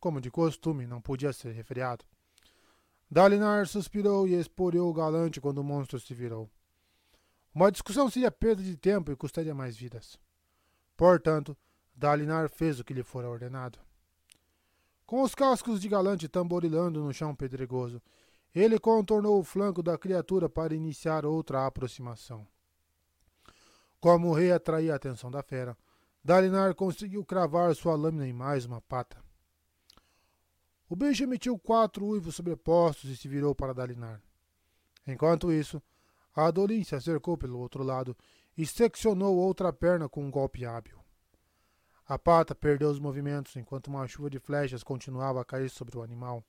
Como 0.00 0.20
de 0.20 0.28
costume, 0.30 0.86
não 0.86 1.00
podia 1.00 1.32
ser 1.32 1.52
refriado. 1.52 2.04
Dalinar 3.08 3.68
suspirou 3.68 4.26
e 4.26 4.34
esporeou 4.34 4.90
o 4.90 4.94
galante 4.94 5.40
quando 5.40 5.58
o 5.58 5.64
monstro 5.64 6.00
se 6.00 6.12
virou. 6.12 6.50
Uma 7.54 7.70
discussão 7.70 8.10
seria 8.10 8.30
perda 8.30 8.62
de 8.62 8.76
tempo 8.76 9.12
e 9.12 9.16
custaria 9.16 9.54
mais 9.54 9.76
vidas. 9.76 10.18
Portanto, 10.96 11.56
Dalinar 11.94 12.50
fez 12.50 12.80
o 12.80 12.84
que 12.84 12.92
lhe 12.92 13.04
fora 13.04 13.28
ordenado. 13.28 13.78
Com 15.06 15.22
os 15.22 15.34
cascos 15.34 15.80
de 15.80 15.88
galante 15.88 16.26
tamborilando 16.26 17.04
no 17.04 17.14
chão 17.14 17.34
pedregoso, 17.36 18.02
ele 18.58 18.78
contornou 18.78 19.38
o 19.38 19.44
flanco 19.44 19.82
da 19.82 19.98
criatura 19.98 20.48
para 20.48 20.74
iniciar 20.74 21.26
outra 21.26 21.66
aproximação. 21.66 22.48
Como 24.00 24.28
o 24.28 24.32
rei 24.32 24.50
atraía 24.50 24.94
a 24.94 24.96
atenção 24.96 25.30
da 25.30 25.42
fera, 25.42 25.76
Dalinar 26.24 26.74
conseguiu 26.74 27.22
cravar 27.22 27.74
sua 27.74 27.94
lâmina 27.94 28.26
em 28.26 28.32
mais 28.32 28.64
uma 28.64 28.80
pata. 28.80 29.22
O 30.88 30.96
bicho 30.96 31.22
emitiu 31.22 31.58
quatro 31.58 32.06
uivos 32.06 32.34
sobrepostos 32.34 33.10
e 33.10 33.16
se 33.16 33.28
virou 33.28 33.54
para 33.54 33.74
Dalinar. 33.74 34.22
Enquanto 35.06 35.52
isso, 35.52 35.82
Adolin 36.34 36.82
se 36.82 36.94
acercou 36.94 37.36
pelo 37.36 37.58
outro 37.58 37.82
lado 37.82 38.16
e 38.56 38.66
seccionou 38.66 39.36
outra 39.36 39.70
perna 39.70 40.08
com 40.08 40.24
um 40.24 40.30
golpe 40.30 40.64
hábil. 40.64 40.98
A 42.08 42.18
pata 42.18 42.54
perdeu 42.54 42.88
os 42.88 42.98
movimentos 42.98 43.54
enquanto 43.56 43.88
uma 43.88 44.08
chuva 44.08 44.30
de 44.30 44.38
flechas 44.38 44.82
continuava 44.82 45.42
a 45.42 45.44
cair 45.44 45.68
sobre 45.68 45.98
o 45.98 46.02
animal, 46.02 46.42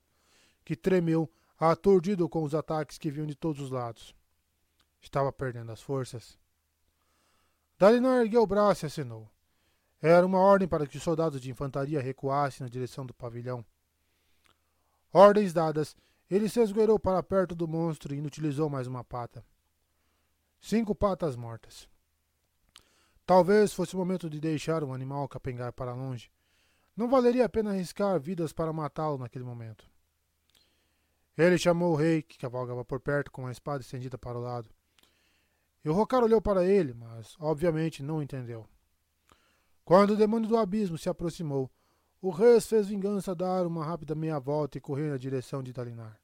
que 0.63 0.75
tremeu, 0.75 1.29
aturdido 1.59 2.29
com 2.29 2.43
os 2.43 2.53
ataques 2.53 2.97
que 2.97 3.09
vinham 3.09 3.27
de 3.27 3.35
todos 3.35 3.61
os 3.61 3.71
lados. 3.71 4.15
Estava 5.01 5.31
perdendo 5.31 5.71
as 5.71 5.81
forças. 5.81 6.37
Dalinar 7.77 8.21
ergueu 8.21 8.43
o 8.43 8.47
braço 8.47 8.85
e 8.85 8.87
acenou. 8.87 9.29
Era 10.01 10.25
uma 10.25 10.39
ordem 10.39 10.67
para 10.67 10.85
que 10.85 10.97
os 10.97 11.03
soldados 11.03 11.41
de 11.41 11.49
infantaria 11.49 12.01
recuassem 12.01 12.63
na 12.63 12.69
direção 12.69 13.05
do 13.05 13.13
pavilhão. 13.13 13.65
Ordens 15.11 15.53
dadas, 15.53 15.95
ele 16.29 16.49
se 16.49 16.59
esgueirou 16.59 16.99
para 16.99 17.23
perto 17.23 17.55
do 17.55 17.67
monstro 17.67 18.13
e 18.13 18.17
inutilizou 18.17 18.69
mais 18.69 18.85
uma 18.85 19.03
pata. 19.03 19.43
Cinco 20.59 20.93
patas 20.93 21.35
mortas. 21.35 21.87
Talvez 23.25 23.73
fosse 23.73 23.95
o 23.95 23.97
momento 23.97 24.29
de 24.29 24.39
deixar 24.39 24.83
o 24.83 24.93
animal 24.93 25.27
capengar 25.27 25.73
para 25.73 25.93
longe. 25.93 26.31
Não 26.95 27.07
valeria 27.07 27.45
a 27.45 27.49
pena 27.49 27.71
arriscar 27.71 28.19
vidas 28.19 28.53
para 28.53 28.73
matá-lo 28.73 29.17
naquele 29.17 29.43
momento. 29.43 29.89
Ele 31.37 31.57
chamou 31.57 31.93
o 31.93 31.95
rei, 31.95 32.23
que 32.23 32.37
cavalgava 32.37 32.83
por 32.83 32.99
perto 32.99 33.31
com 33.31 33.45
a 33.45 33.51
espada 33.51 33.81
estendida 33.81 34.17
para 34.17 34.37
o 34.37 34.41
lado. 34.41 34.69
E 35.85 35.89
o 35.89 35.93
Rocar 35.93 36.23
olhou 36.23 36.41
para 36.41 36.65
ele, 36.65 36.93
mas 36.95 37.35
obviamente 37.39 38.01
não 38.01 38.23
entendeu. 38.23 38.67
Quando 39.85 40.11
o 40.11 40.17
demônio 40.17 40.49
do 40.49 40.57
abismo 40.57 40.97
se 40.97 41.07
aproximou, 41.07 41.69
o 42.19 42.31
rei 42.31 42.59
fez 42.59 42.87
vingança 42.87 43.35
dar 43.35 43.67
uma 43.67 43.85
rápida 43.85 44.15
meia-volta 44.15 44.77
e 44.77 44.81
correr 44.81 45.11
na 45.11 45.17
direção 45.17 45.61
de 45.61 45.71
Dalinar. 45.71 46.19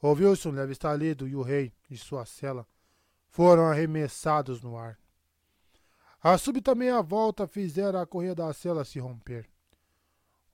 Ouviu-se 0.00 0.46
um 0.46 0.52
leve 0.52 0.72
estalido 0.72 1.26
e 1.26 1.34
o 1.34 1.42
rei 1.42 1.72
e 1.90 1.98
sua 1.98 2.24
cela 2.24 2.66
foram 3.28 3.66
arremessados 3.66 4.62
no 4.62 4.78
ar. 4.78 4.98
A 6.22 6.38
súbita 6.38 6.74
meia-volta 6.74 7.46
fizera 7.46 8.00
a 8.00 8.06
correia 8.06 8.34
da 8.34 8.52
cela 8.52 8.84
se 8.84 9.00
romper. 9.00 9.50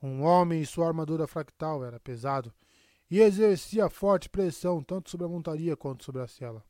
Um 0.02 0.22
homem 0.22 0.62
e 0.62 0.66
sua 0.66 0.88
armadura 0.88 1.26
fractal 1.26 1.84
era 1.84 2.00
pesado 2.00 2.52
e 3.12 3.20
exercia 3.20 3.90
forte 3.90 4.26
pressão 4.26 4.82
tanto 4.82 5.10
sobre 5.10 5.26
a 5.26 5.28
montaria 5.28 5.76
quanto 5.76 6.02
sobre 6.02 6.22
a 6.22 6.26
cela. 6.26 6.64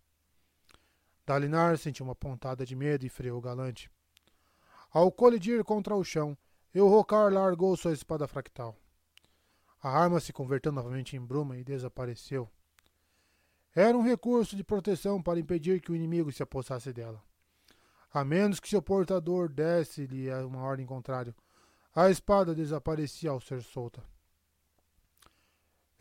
Dalinar 1.25 1.79
sentiu 1.79 2.05
uma 2.05 2.17
pontada 2.17 2.67
de 2.67 2.75
medo 2.75 3.07
e 3.07 3.09
freou 3.09 3.41
galante. 3.41 3.89
Ao 4.91 5.13
colidir 5.13 5.63
contra 5.63 5.95
o 5.95 6.03
chão, 6.03 6.37
Elrocar 6.75 7.33
largou 7.33 7.77
sua 7.77 7.93
espada 7.93 8.27
fractal. 8.27 8.77
A 9.81 9.89
arma 9.89 10.19
se 10.19 10.33
converteu 10.33 10.73
novamente 10.73 11.17
em 11.17 11.21
bruma 11.21 11.57
e 11.57 11.63
desapareceu. 11.63 12.51
Era 13.73 13.97
um 13.97 14.03
recurso 14.03 14.57
de 14.57 14.65
proteção 14.65 15.23
para 15.23 15.39
impedir 15.39 15.81
que 15.81 15.93
o 15.93 15.95
inimigo 15.95 16.33
se 16.33 16.43
apossasse 16.43 16.93
dela. 16.93 17.23
A 18.13 18.25
menos 18.25 18.59
que 18.59 18.69
seu 18.69 18.83
portador 18.83 19.49
desse-lhe 19.49 20.29
uma 20.43 20.63
ordem 20.63 20.87
contrária, 20.87 21.37
a 21.95 22.11
espada 22.11 22.53
desaparecia 22.53 23.31
ao 23.31 23.41
ser 23.41 23.63
solta. 23.63 24.03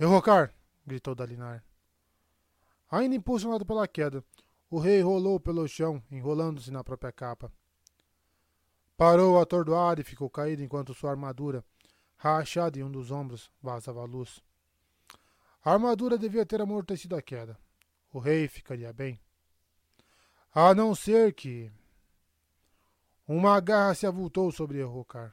Errocar! 0.02 0.52
gritou 0.84 1.14
Dalinar. 1.14 1.64
Ainda 2.90 3.15
impulsionado 3.15 3.64
pela 3.64 3.88
queda, 3.88 4.26
o 4.68 4.80
rei 4.80 4.99
rolou 4.99 5.40
pelo 5.40 5.68
chão, 5.68 6.02
enrolando-se 6.10 6.72
na 6.72 6.84
própria 6.84 7.11
capa. 7.11 7.53
Parou 8.98 9.40
atordoado 9.40 10.02
e 10.02 10.03
ficou 10.03 10.28
caído 10.28 10.64
enquanto 10.64 10.95
sua 10.95 11.11
armadura, 11.11 11.64
rachada 12.18 12.80
em 12.80 12.84
um 12.84 12.90
dos 12.90 13.11
ombros, 13.11 13.52
vazava 13.61 14.02
a 14.02 14.06
luz. 14.06 14.41
A 15.64 15.73
armadura 15.73 16.18
devia 16.18 16.48
ter 16.48 16.60
amortecido 16.60 17.15
a 17.15 17.22
queda. 17.22 17.56
O 18.11 18.18
rei 18.18 18.48
ficaria 18.48 18.91
bem. 18.91 19.19
A 20.52 20.73
não 20.73 20.95
ser 20.95 21.32
que. 21.32 21.72
Uma 23.28 23.60
garra 23.60 23.94
se 23.94 24.07
avultou 24.07 24.52
sobre 24.52 24.80
Errocar. 24.80 25.32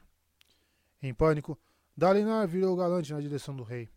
Em 1.01 1.11
pânico, 1.11 1.57
Dalinar 1.97 2.47
virou 2.47 2.75
galante 2.75 3.11
na 3.11 3.19
direção 3.19 3.55
do 3.55 3.63
rei. 3.63 3.89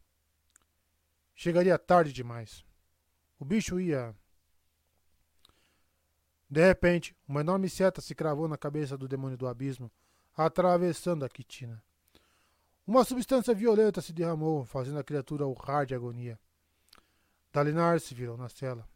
Chegaria 1.34 1.78
tarde 1.78 2.12
demais. 2.12 2.64
O 3.38 3.44
bicho 3.44 3.80
ia 3.80 4.14
de 6.52 6.60
repente, 6.66 7.16
uma 7.26 7.40
enorme 7.40 7.66
seta 7.66 8.02
se 8.02 8.14
cravou 8.14 8.46
na 8.46 8.58
cabeça 8.58 8.94
do 8.98 9.08
demônio 9.08 9.38
do 9.38 9.48
abismo, 9.48 9.90
atravessando 10.36 11.24
a 11.24 11.28
quitina. 11.30 11.82
Uma 12.86 13.04
substância 13.04 13.54
violeta 13.54 14.02
se 14.02 14.12
derramou, 14.12 14.62
fazendo 14.66 14.98
a 14.98 15.02
criatura 15.02 15.46
urrar 15.46 15.86
de 15.86 15.94
agonia. 15.94 16.38
Dalinar 17.50 17.98
se 18.00 18.14
virou 18.14 18.36
na 18.36 18.50
cela. 18.50 18.86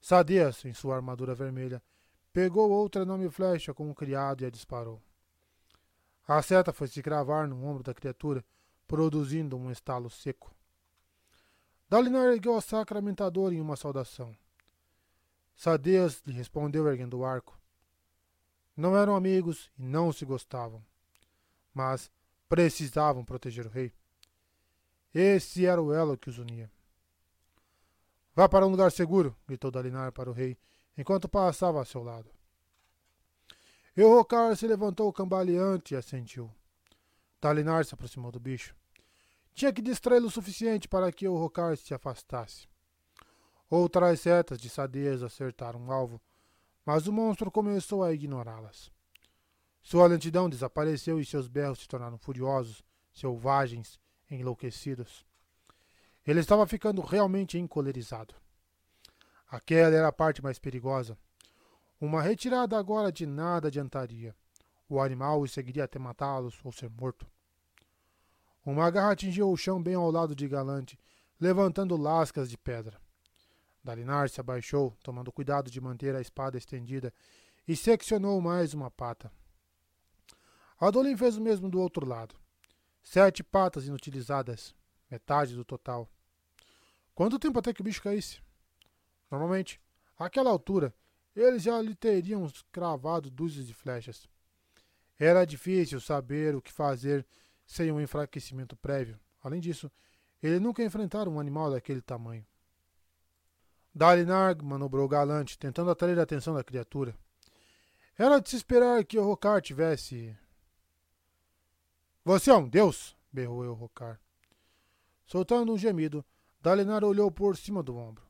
Sadeas, 0.00 0.64
em 0.64 0.74
sua 0.74 0.96
armadura 0.96 1.32
vermelha, 1.32 1.80
pegou 2.32 2.72
outra 2.72 3.02
enorme 3.02 3.30
flecha 3.30 3.72
com 3.72 3.88
um 3.88 3.94
criado 3.94 4.42
e 4.42 4.44
a 4.44 4.50
disparou. 4.50 5.00
A 6.26 6.42
seta 6.42 6.72
foi 6.72 6.88
se 6.88 7.00
cravar 7.04 7.46
no 7.46 7.64
ombro 7.64 7.84
da 7.84 7.94
criatura, 7.94 8.44
produzindo 8.88 9.56
um 9.56 9.70
estalo 9.70 10.10
seco. 10.10 10.52
Dalinar 11.92 12.32
ergueu 12.32 12.56
a 12.56 12.62
sacramentador 12.62 13.52
em 13.52 13.60
uma 13.60 13.76
saudação. 13.76 14.34
Sadeas 15.54 16.22
lhe 16.24 16.32
respondeu 16.32 16.88
erguendo 16.88 17.18
o 17.18 17.24
arco. 17.26 17.60
Não 18.74 18.96
eram 18.96 19.14
amigos 19.14 19.70
e 19.78 19.82
não 19.82 20.10
se 20.10 20.24
gostavam, 20.24 20.82
mas 21.74 22.10
precisavam 22.48 23.26
proteger 23.26 23.66
o 23.66 23.68
rei. 23.68 23.92
Esse 25.12 25.66
era 25.66 25.82
o 25.82 25.92
elo 25.92 26.16
que 26.16 26.30
os 26.30 26.38
unia. 26.38 26.72
Vá 28.34 28.48
para 28.48 28.66
um 28.66 28.70
lugar 28.70 28.90
seguro, 28.90 29.36
gritou 29.46 29.70
Dalinar 29.70 30.12
para 30.12 30.30
o 30.30 30.32
rei, 30.32 30.56
enquanto 30.96 31.28
passava 31.28 31.82
a 31.82 31.84
seu 31.84 32.02
lado. 32.02 32.30
Eurocar 33.94 34.56
se 34.56 34.66
levantou 34.66 35.12
cambaleante 35.12 35.92
e 35.92 35.98
assentiu. 35.98 36.50
Dalinar 37.38 37.84
se 37.84 37.92
aproximou 37.92 38.32
do 38.32 38.40
bicho. 38.40 38.74
Tinha 39.54 39.72
que 39.72 39.82
distraí-lo 39.82 40.26
o 40.26 40.30
suficiente 40.30 40.88
para 40.88 41.12
que 41.12 41.26
Eurocar 41.26 41.76
se 41.76 41.92
afastasse. 41.94 42.66
Outras 43.68 44.20
setas 44.20 44.60
de 44.60 44.68
sadeza 44.68 45.26
acertaram 45.26 45.86
o 45.86 45.92
alvo, 45.92 46.20
mas 46.84 47.06
o 47.06 47.12
monstro 47.12 47.50
começou 47.50 48.02
a 48.02 48.12
ignorá-las. 48.12 48.90
Sua 49.82 50.06
lentidão 50.06 50.48
desapareceu 50.48 51.18
e 51.18 51.24
seus 51.24 51.48
berros 51.48 51.80
se 51.80 51.88
tornaram 51.88 52.18
furiosos, 52.18 52.84
selvagens, 53.12 53.98
enlouquecidos. 54.30 55.24
Ele 56.26 56.40
estava 56.40 56.66
ficando 56.66 57.02
realmente 57.02 57.58
encolerizado. 57.58 58.34
Aquela 59.48 59.94
era 59.94 60.08
a 60.08 60.12
parte 60.12 60.42
mais 60.42 60.58
perigosa. 60.58 61.18
Uma 62.00 62.22
retirada 62.22 62.78
agora 62.78 63.12
de 63.12 63.26
nada 63.26 63.68
adiantaria. 63.68 64.34
O 64.88 65.00
animal 65.00 65.40
o 65.40 65.48
seguiria 65.48 65.84
até 65.84 65.98
matá-los 65.98 66.58
ou 66.64 66.72
ser 66.72 66.88
morto. 66.90 67.26
Uma 68.64 68.90
garra 68.90 69.12
atingiu 69.12 69.50
o 69.50 69.56
chão 69.56 69.82
bem 69.82 69.94
ao 69.94 70.10
lado 70.10 70.34
de 70.34 70.48
Galante, 70.48 70.98
levantando 71.40 71.96
lascas 71.96 72.48
de 72.48 72.56
pedra. 72.56 73.00
Dalinar 73.82 74.28
se 74.28 74.40
abaixou, 74.40 74.96
tomando 75.02 75.32
cuidado 75.32 75.70
de 75.70 75.80
manter 75.80 76.14
a 76.14 76.20
espada 76.20 76.56
estendida, 76.56 77.12
e 77.66 77.74
seccionou 77.74 78.40
mais 78.40 78.74
uma 78.74 78.90
pata. 78.90 79.30
Adolin 80.80 81.16
fez 81.16 81.36
o 81.36 81.40
mesmo 81.40 81.68
do 81.68 81.80
outro 81.80 82.06
lado. 82.06 82.34
Sete 83.02 83.42
patas 83.42 83.86
inutilizadas, 83.86 84.74
metade 85.10 85.54
do 85.54 85.64
total. 85.64 86.08
Quanto 87.14 87.38
tempo 87.38 87.58
até 87.58 87.72
que 87.72 87.80
o 87.80 87.84
bicho 87.84 88.02
caísse? 88.02 88.40
Normalmente, 89.30 89.80
Àquela 90.22 90.50
altura, 90.50 90.94
eles 91.34 91.64
já 91.64 91.82
lhe 91.82 91.96
teriam 91.96 92.48
cravado 92.70 93.28
dúzias 93.28 93.66
de 93.66 93.74
flechas. 93.74 94.28
Era 95.18 95.44
difícil 95.44 96.00
saber 96.00 96.54
o 96.54 96.62
que 96.62 96.72
fazer 96.72 97.26
sem 97.72 97.90
um 97.90 98.00
enfraquecimento 98.00 98.76
prévio. 98.76 99.18
Além 99.42 99.58
disso, 99.58 99.90
ele 100.42 100.60
nunca 100.60 100.84
enfrentara 100.84 101.30
um 101.30 101.40
animal 101.40 101.70
daquele 101.70 102.02
tamanho. 102.02 102.46
Dalinar 103.94 104.62
manobrou 104.62 105.08
galante, 105.08 105.58
tentando 105.58 105.90
atrair 105.90 106.18
a 106.18 106.22
atenção 106.22 106.54
da 106.54 106.62
criatura. 106.62 107.16
Era 108.18 108.40
de 108.40 108.50
se 108.50 108.56
esperar 108.56 109.02
que 109.04 109.18
o 109.18 109.24
Rocar 109.24 109.62
tivesse. 109.62 110.36
Você 112.22 112.50
é 112.50 112.54
um 112.54 112.68
deus! 112.68 113.16
berrou 113.32 113.64
o 113.64 113.72
Rocar. 113.72 114.20
Soltando 115.24 115.72
um 115.72 115.78
gemido, 115.78 116.22
Dalinar 116.60 117.02
olhou 117.02 117.30
por 117.30 117.56
cima 117.56 117.82
do 117.82 117.96
ombro. 117.96 118.26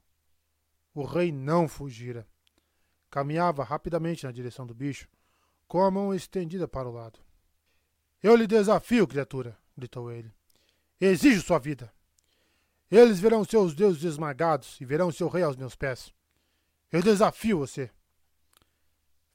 O 0.94 1.04
rei 1.04 1.32
não 1.32 1.66
fugira. 1.66 2.28
Caminhava 3.10 3.64
rapidamente 3.64 4.24
na 4.24 4.30
direção 4.30 4.66
do 4.66 4.74
bicho, 4.74 5.08
com 5.66 5.82
a 5.82 5.90
mão 5.90 6.14
estendida 6.14 6.68
para 6.68 6.88
o 6.88 6.92
lado. 6.92 7.18
Eu 8.22 8.36
lhe 8.36 8.46
desafio, 8.46 9.06
criatura! 9.06 9.58
gritou 9.76 10.10
ele. 10.10 10.32
Exijo 11.00 11.42
sua 11.42 11.58
vida! 11.58 11.92
Eles 12.90 13.18
verão 13.18 13.44
seus 13.44 13.74
deuses 13.74 14.04
esmagados 14.04 14.80
e 14.80 14.84
verão 14.84 15.10
seu 15.10 15.28
rei 15.28 15.42
aos 15.42 15.56
meus 15.56 15.74
pés. 15.74 16.12
Eu 16.90 17.02
desafio 17.02 17.58
você! 17.58 17.90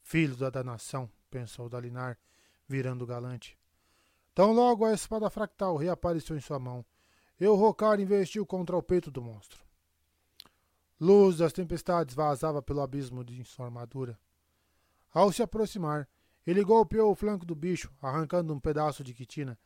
Filho 0.04 0.38
da 0.38 0.50
danação, 0.50 1.12
pensou 1.30 1.68
Dalinar, 1.68 2.18
virando 2.68 3.06
galante. 3.06 3.58
Tão 4.34 4.54
logo 4.54 4.86
a 4.86 4.94
espada 4.94 5.30
fractal 5.30 5.76
reapareceu 5.76 6.38
em 6.38 6.40
sua 6.40 6.60
mão, 6.60 6.86
e 7.40 7.46
o 7.46 7.56
Rocar 7.56 8.00
investiu 8.00 8.46
contra 8.46 8.78
o 8.78 8.84
peito 8.84 9.12
do 9.12 9.22
monstro. 9.22 9.60
Luz 11.00 11.38
das 11.38 11.52
tempestades 11.52 12.16
vazava 12.16 12.62
pelo 12.62 12.82
abismo 12.82 13.24
de 13.24 13.44
sua 13.44 13.66
armadura. 13.66 14.18
Ao 15.14 15.32
se 15.32 15.44
aproximar, 15.44 16.08
ele 16.48 16.64
golpeou 16.64 17.12
o 17.12 17.16
flanco 17.16 17.46
do 17.46 17.54
bicho, 17.54 17.94
arrancando 18.02 18.54
um 18.54 18.60
pedaço 18.60 19.04
de 19.04 19.14
quitina 19.14 19.60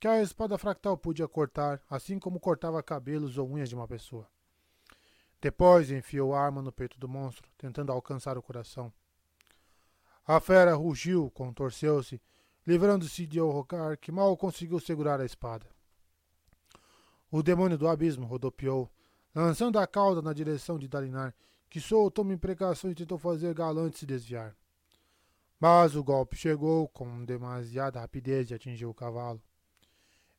que 0.00 0.08
a 0.08 0.22
espada 0.22 0.56
fractal 0.56 0.96
podia 0.96 1.28
cortar, 1.28 1.82
assim 1.90 2.18
como 2.18 2.40
cortava 2.40 2.82
cabelos 2.82 3.36
ou 3.36 3.46
unhas 3.46 3.68
de 3.68 3.74
uma 3.74 3.86
pessoa. 3.86 4.26
Depois 5.38 5.90
enfiou 5.90 6.34
a 6.34 6.40
arma 6.40 6.62
no 6.62 6.72
peito 6.72 6.98
do 6.98 7.06
monstro, 7.06 7.50
tentando 7.58 7.92
alcançar 7.92 8.38
o 8.38 8.42
coração. 8.42 8.90
A 10.26 10.40
fera 10.40 10.74
rugiu, 10.74 11.30
contorceu-se, 11.30 12.18
livrando-se 12.66 13.26
de 13.26 13.38
Orocar, 13.38 13.98
que 13.98 14.10
mal 14.10 14.34
conseguiu 14.38 14.80
segurar 14.80 15.20
a 15.20 15.24
espada. 15.26 15.66
O 17.30 17.42
demônio 17.42 17.76
do 17.76 17.86
abismo 17.86 18.26
rodopiou, 18.26 18.90
lançando 19.34 19.78
a 19.78 19.86
cauda 19.86 20.22
na 20.22 20.32
direção 20.32 20.78
de 20.78 20.88
Dalinar, 20.88 21.34
que 21.68 21.80
soltou 21.80 22.24
uma 22.24 22.34
imprecação 22.34 22.90
e 22.90 22.94
tentou 22.94 23.18
fazer 23.18 23.52
Galante 23.52 23.98
se 23.98 24.06
desviar. 24.06 24.56
Mas 25.60 25.94
o 25.94 26.02
golpe 26.02 26.36
chegou 26.36 26.88
com 26.88 27.22
demasiada 27.22 28.00
rapidez 28.00 28.50
e 28.50 28.54
atingiu 28.54 28.88
o 28.88 28.94
cavalo. 28.94 29.42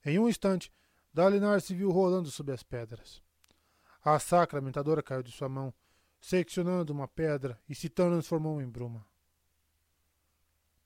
Em 0.04 0.18
um 0.18 0.28
instante, 0.28 0.74
Dalinar 1.14 1.62
se 1.62 1.76
viu 1.76 1.92
rolando 1.92 2.32
sob 2.32 2.52
as 2.52 2.64
pedras. 2.64 3.22
A 4.04 4.18
sacramentadora 4.18 5.04
caiu 5.04 5.22
de 5.22 5.32
sua 5.32 5.48
mão, 5.48 5.72
seccionando 6.20 6.92
uma 6.92 7.08
pedra 7.08 7.60
e 7.70 7.76
se 7.76 7.88
transformou 7.88 8.62
em 8.62 8.68
bruma. 8.68 9.06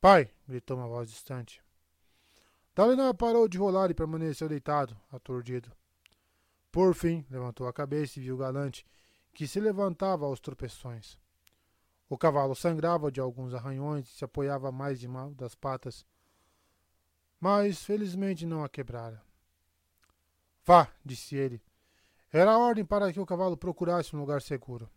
Pai! 0.02 0.30
gritou 0.48 0.78
uma 0.78 0.88
voz 0.88 1.10
distante. 1.10 1.64
Dalinar 2.76 3.14
parou 3.14 3.48
de 3.48 3.58
rolar 3.58 3.90
e 3.90 3.94
permaneceu 3.94 4.50
deitado, 4.50 5.00
aturdido. 5.12 5.72
Por 6.72 6.94
fim, 6.94 7.26
levantou 7.30 7.68
a 7.68 7.74
cabeça 7.74 8.20
e 8.20 8.24
viu 8.24 8.36
Galante, 8.36 8.86
que 9.34 9.48
se 9.48 9.62
levantava 9.62 10.26
aos 10.26 10.42
tropeções. 10.42 11.18
O 12.10 12.18
cavalo 12.18 12.56
sangrava 12.56 13.12
de 13.12 13.20
alguns 13.20 13.54
arranhões 13.54 14.08
e 14.08 14.18
se 14.18 14.26
apoiava 14.26 14.72
mais 14.72 15.00
de 15.00 15.08
uma 15.08 15.32
das 15.32 15.56
patas 15.56 16.06
mas 17.40 17.84
felizmente 17.84 18.44
não 18.44 18.64
a 18.64 18.70
quebrara. 18.70 19.22
Vá, 20.66 20.92
disse 21.06 21.36
ele. 21.36 21.62
Era 22.32 22.54
a 22.54 22.58
ordem 22.58 22.84
para 22.84 23.14
que 23.14 23.20
o 23.20 23.26
cavalo 23.26 23.56
procurasse 23.56 24.16
um 24.16 24.20
lugar 24.20 24.42
seguro. 24.42 24.90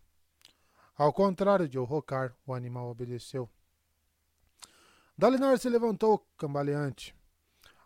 Ao 0.97 1.13
contrário 1.13 1.69
de 1.69 1.77
Orrocar, 1.77 2.35
o 2.47 2.53
animal 2.53 2.89
obedeceu. 2.89 3.47
Dalinar 5.17 5.59
se 5.59 5.69
levantou, 5.69 6.25
cambaleante. 6.37 7.15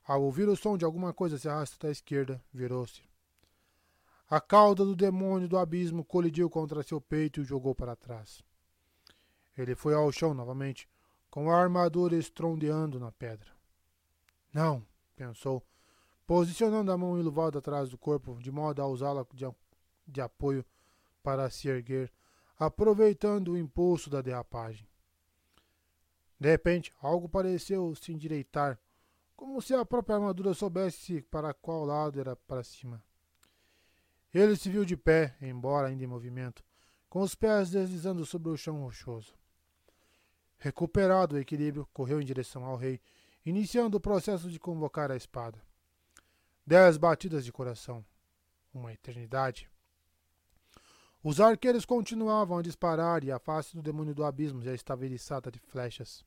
Ao 0.06 0.24
ouvir 0.24 0.48
o 0.48 0.56
som 0.56 0.78
de 0.78 0.86
alguma 0.86 1.14
coisa 1.14 1.38
se 1.38 1.50
arrasta 1.50 1.88
à 1.88 1.92
esquerda, 1.92 2.42
virou-se. 2.54 3.04
A 4.30 4.40
cauda 4.40 4.86
do 4.86 4.96
demônio 4.96 5.48
do 5.48 5.58
abismo 5.58 6.04
colidiu 6.04 6.50
contra 6.50 6.84
seu 6.84 7.02
peito 7.02 7.40
e 7.40 7.44
o 7.44 7.46
jogou 7.46 7.76
para 7.76 7.96
trás. 7.96 8.42
Ele 9.58 9.76
foi 9.76 9.94
ao 9.94 10.12
chão 10.12 10.34
novamente, 10.34 10.90
com 11.30 11.50
a 11.50 11.58
armadura 11.58 12.16
estrondeando 12.16 13.00
na 13.00 13.12
pedra. 13.12 13.52
Não, 14.54 14.86
pensou, 15.16 15.64
posicionando 16.26 16.92
a 16.92 16.98
mão 16.98 17.18
enluvada 17.18 17.60
atrás 17.60 17.90
do 17.90 17.98
corpo, 17.98 18.38
de 18.40 18.52
modo 18.52 18.82
a 18.82 18.88
usá-la 18.88 19.26
de, 19.34 19.46
de 20.08 20.22
apoio 20.22 20.66
para 21.22 21.50
se 21.50 21.68
erguer, 21.68 22.12
aproveitando 22.58 23.54
o 23.54 23.58
impulso 23.58 24.10
da 24.10 24.22
derrapagem. 24.22 24.88
De 26.40 26.50
repente, 26.50 26.94
algo 27.02 27.30
pareceu 27.30 27.96
se 27.96 28.12
endireitar, 28.12 28.80
como 29.36 29.62
se 29.62 29.74
a 29.74 29.86
própria 29.86 30.16
armadura 30.16 30.54
soubesse 30.54 31.22
para 31.22 31.54
qual 31.54 31.86
lado 31.86 32.20
era 32.20 32.36
para 32.36 32.64
cima. 32.64 33.04
Ele 34.34 34.56
se 34.56 34.70
viu 34.70 34.84
de 34.84 34.98
pé, 34.98 35.36
embora 35.42 35.88
ainda 35.88 36.04
em 36.04 36.08
movimento, 36.08 36.64
com 37.10 37.22
os 37.22 37.36
pés 37.36 37.70
deslizando 37.70 38.26
sobre 38.26 38.50
o 38.50 38.58
chão 38.58 38.82
rochoso. 38.82 39.34
Recuperado 40.64 41.36
o 41.36 41.38
equilíbrio, 41.38 41.86
correu 41.92 42.22
em 42.22 42.26
direção 42.26 42.64
ao 42.64 42.78
rei 42.78 43.02
iniciando 43.46 43.98
o 43.98 44.00
processo 44.00 44.50
de 44.50 44.58
convocar 44.58 45.12
a 45.12 45.16
espada. 45.18 45.62
Dez 46.66 46.96
batidas 46.96 47.44
de 47.44 47.52
coração. 47.52 48.02
Uma 48.74 48.94
eternidade. 48.94 49.70
Os 51.22 51.42
arqueiros 51.42 51.84
continuavam 51.84 52.58
a 52.58 52.62
disparar 52.62 53.26
e 53.26 53.30
a 53.30 53.40
face 53.40 53.76
do 53.76 53.82
demônio 53.82 54.16
do 54.16 54.24
abismo 54.24 54.62
já 54.62 54.74
estava 54.74 55.04
eriçada 55.04 55.52
de 55.52 55.60
flechas. 55.60 56.24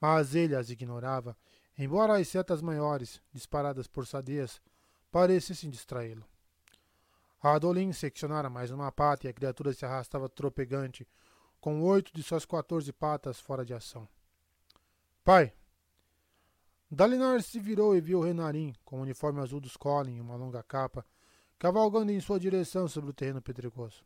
Mas 0.00 0.34
ele 0.34 0.56
as 0.56 0.70
ignorava, 0.70 1.36
embora 1.78 2.18
as 2.18 2.26
setas 2.26 2.60
maiores, 2.60 3.22
disparadas 3.32 3.86
por 3.86 4.04
Sadias, 4.04 4.60
parecessem 5.12 5.70
distraí-lo. 5.70 6.26
Adolin 7.40 7.92
seccionara 7.92 8.50
mais 8.50 8.72
uma 8.72 8.90
pata 8.90 9.28
e 9.28 9.30
a 9.30 9.32
criatura 9.32 9.72
se 9.72 9.84
arrastava 9.84 10.28
tropegante, 10.28 11.06
com 11.62 11.80
oito 11.84 12.12
de 12.12 12.24
suas 12.24 12.44
quatorze 12.44 12.92
patas 12.92 13.38
fora 13.38 13.64
de 13.64 13.72
ação. 13.72 14.08
Pai, 15.22 15.54
Dalinar 16.90 17.40
se 17.40 17.60
virou 17.60 17.96
e 17.96 18.00
viu 18.00 18.20
Renarim, 18.20 18.74
com 18.84 18.98
o 18.98 19.02
uniforme 19.02 19.40
azul 19.40 19.60
dos 19.60 19.76
Collin 19.76 20.16
e 20.16 20.20
uma 20.20 20.34
longa 20.34 20.60
capa, 20.64 21.06
cavalgando 21.60 22.10
em 22.10 22.20
sua 22.20 22.40
direção 22.40 22.88
sobre 22.88 23.10
o 23.10 23.14
terreno 23.14 23.40
pedregoso. 23.40 24.04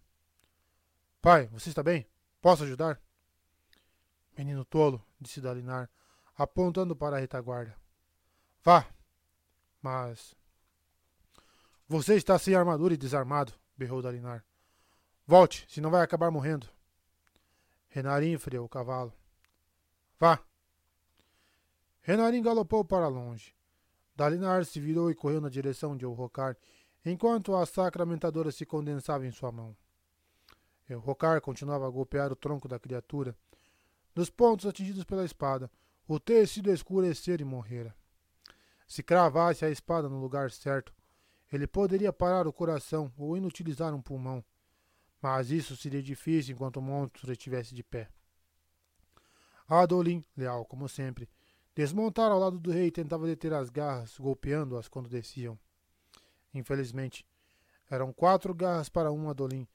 Pai, 1.22 1.46
você 1.46 1.70
está 1.70 1.82
bem? 1.82 2.06
Posso 2.42 2.62
ajudar? 2.64 3.00
Menino 4.36 4.62
tolo, 4.62 5.02
disse 5.18 5.40
Dalinar, 5.40 5.88
apontando 6.36 6.94
para 6.94 7.16
a 7.16 7.20
retaguarda. 7.20 7.74
Vá. 8.62 8.86
Mas. 9.80 10.34
Você 11.88 12.16
está 12.16 12.38
sem 12.38 12.54
armadura 12.54 12.92
e 12.92 12.98
desarmado, 12.98 13.54
berrou 13.78 14.02
Dalinar. 14.02 14.44
Volte, 15.26 15.64
senão 15.70 15.90
vai 15.90 16.02
acabar 16.02 16.30
morrendo. 16.30 16.75
Renarim 17.96 18.36
freou 18.36 18.66
o 18.66 18.68
cavalo. 18.68 19.10
Vá, 20.20 20.38
Renarin 22.02 22.42
galopou 22.42 22.84
para 22.84 23.08
longe. 23.08 23.54
Dalinar 24.14 24.66
se 24.66 24.78
virou 24.78 25.10
e 25.10 25.14
correu 25.14 25.40
na 25.40 25.48
direção 25.48 25.96
de 25.96 26.04
Elrocar, 26.04 26.58
enquanto 27.06 27.56
a 27.56 27.64
sacramentadora 27.64 28.52
se 28.52 28.66
condensava 28.66 29.26
em 29.26 29.30
sua 29.30 29.50
mão. 29.50 29.74
Elrocar 30.86 31.40
continuava 31.40 31.86
a 31.86 31.90
golpear 31.90 32.30
o 32.30 32.36
tronco 32.36 32.68
da 32.68 32.78
criatura. 32.78 33.34
Nos 34.14 34.28
pontos 34.28 34.66
atingidos 34.66 35.04
pela 35.04 35.24
espada, 35.24 35.70
o 36.06 36.20
tecido 36.20 36.70
escurecer 36.70 37.40
e 37.40 37.44
morrera. 37.44 37.96
Se 38.86 39.02
cravasse 39.02 39.64
a 39.64 39.70
espada 39.70 40.06
no 40.06 40.20
lugar 40.20 40.50
certo, 40.50 40.92
ele 41.50 41.66
poderia 41.66 42.12
parar 42.12 42.46
o 42.46 42.52
coração 42.52 43.10
ou 43.16 43.38
inutilizar 43.38 43.94
um 43.94 44.02
pulmão, 44.02 44.44
mas 45.26 45.50
isso 45.50 45.76
seria 45.76 46.00
difícil 46.00 46.54
enquanto 46.54 46.76
o 46.76 46.80
monstro 46.80 47.32
estivesse 47.32 47.74
de 47.74 47.82
pé. 47.82 48.08
Adolin, 49.66 50.24
leal 50.36 50.64
como 50.64 50.88
sempre, 50.88 51.28
Desmontara 51.74 52.32
ao 52.32 52.38
lado 52.38 52.60
do 52.60 52.70
rei 52.70 52.86
e 52.86 52.92
tentava 52.92 53.26
deter 53.26 53.52
as 53.52 53.68
garras, 53.68 54.16
golpeando-as 54.16 54.86
quando 54.86 55.08
desciam. 55.08 55.58
Infelizmente, 56.54 57.26
eram 57.90 58.12
quatro 58.12 58.54
garras 58.54 58.88
para 58.88 59.10
um 59.10 59.28
Adolim, 59.28 59.66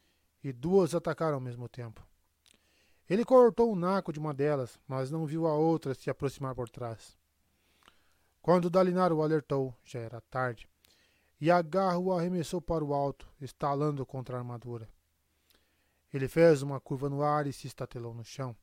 e 0.42 0.54
duas 0.54 0.96
atacaram 0.96 1.36
ao 1.36 1.42
mesmo 1.42 1.68
tempo. 1.68 2.02
Ele 3.10 3.26
cortou 3.26 3.74
o 3.74 3.76
naco 3.76 4.14
de 4.14 4.20
uma 4.20 4.34
delas, 4.34 4.80
mas 4.88 5.12
não 5.12 5.26
viu 5.26 5.48
a 5.48 5.54
outra 5.54 5.94
se 5.94 6.10
aproximar 6.10 6.56
por 6.56 6.70
trás. 6.70 7.18
Quando 8.42 8.70
Dalinar 8.70 9.12
o 9.12 9.22
alertou, 9.22 9.76
já 9.84 10.00
era 10.00 10.22
tarde, 10.22 10.66
e 11.42 11.52
a 11.52 11.62
garra 11.62 12.00
o 12.00 12.14
arremessou 12.14 12.62
para 12.62 12.86
o 12.86 12.94
alto, 12.94 13.28
estalando 13.42 14.06
contra 14.06 14.38
a 14.38 14.40
armadura. 14.40 14.88
Ele 16.14 16.28
fez 16.28 16.62
uma 16.62 16.80
curva 16.80 17.10
no 17.10 17.24
ar 17.24 17.48
e 17.48 17.54
se 17.54 17.68
estatelou 17.68 18.14
no 18.14 18.24
chão. 18.24 18.56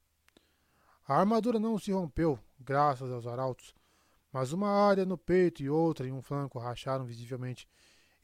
A 1.06 1.14
armadura 1.14 1.58
não 1.58 1.78
se 1.78 1.90
rompeu, 1.90 2.38
graças 2.60 3.10
aos 3.10 3.26
arautos, 3.26 3.74
mas 4.32 4.52
uma 4.52 4.68
área 4.68 5.06
no 5.06 5.16
peito 5.16 5.62
e 5.62 5.70
outra 5.70 6.06
em 6.06 6.12
um 6.12 6.20
flanco 6.20 6.58
racharam 6.58 7.04
visivelmente, 7.04 7.66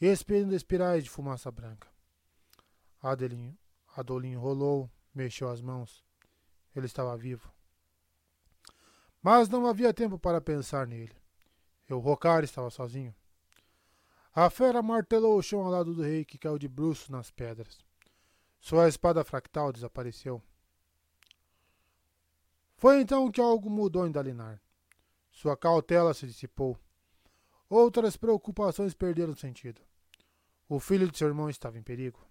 expelindo 0.01 0.55
espirais 0.55 1.03
de 1.03 1.11
fumaça 1.11 1.51
branca. 1.51 1.89
Adelinho, 3.03 3.57
Adolinho 3.97 4.41
rolou, 4.41 4.91
mexeu 5.15 5.49
as 5.49 5.61
mãos. 5.61 6.05
Ele 6.75 6.87
estava 6.87 7.17
vivo. 7.17 7.53
Mas 9.23 9.49
não 9.49 9.67
havia 9.67 9.95
tempo 9.95 10.19
para 10.19 10.41
pensar 10.41 10.87
nele. 10.87 11.15
Eu, 11.89 11.99
Rocar, 11.99 12.43
estava 12.45 12.71
sozinho. 12.71 13.15
A 14.35 14.51
fera 14.51 14.83
martelou 14.83 15.39
o 15.39 15.43
chão 15.43 15.61
ao 15.61 15.71
lado 15.71 15.95
do 15.95 16.03
rei, 16.03 16.25
que 16.25 16.37
caiu 16.37 16.59
de 16.59 16.67
bruços 16.67 17.09
nas 17.09 17.31
pedras. 17.31 17.84
Sua 18.65 18.89
espada 18.89 19.23
fractal 19.23 19.71
desapareceu. 19.71 20.43
Foi 22.79 22.99
então 22.99 23.31
que 23.31 23.39
algo 23.39 23.69
mudou 23.69 24.07
em 24.07 24.11
Dalinar. 24.11 24.59
Sua 25.31 25.55
cautela 25.55 26.15
se 26.15 26.27
dissipou. 26.27 26.79
Outras 27.69 28.17
preocupações 28.17 28.95
perderam 28.95 29.37
sentido. 29.37 29.83
O 30.67 30.81
filho 30.81 31.11
de 31.11 31.19
seu 31.19 31.29
irmão 31.29 31.51
estava 31.51 31.79
em 31.79 31.83
perigo. 31.83 32.27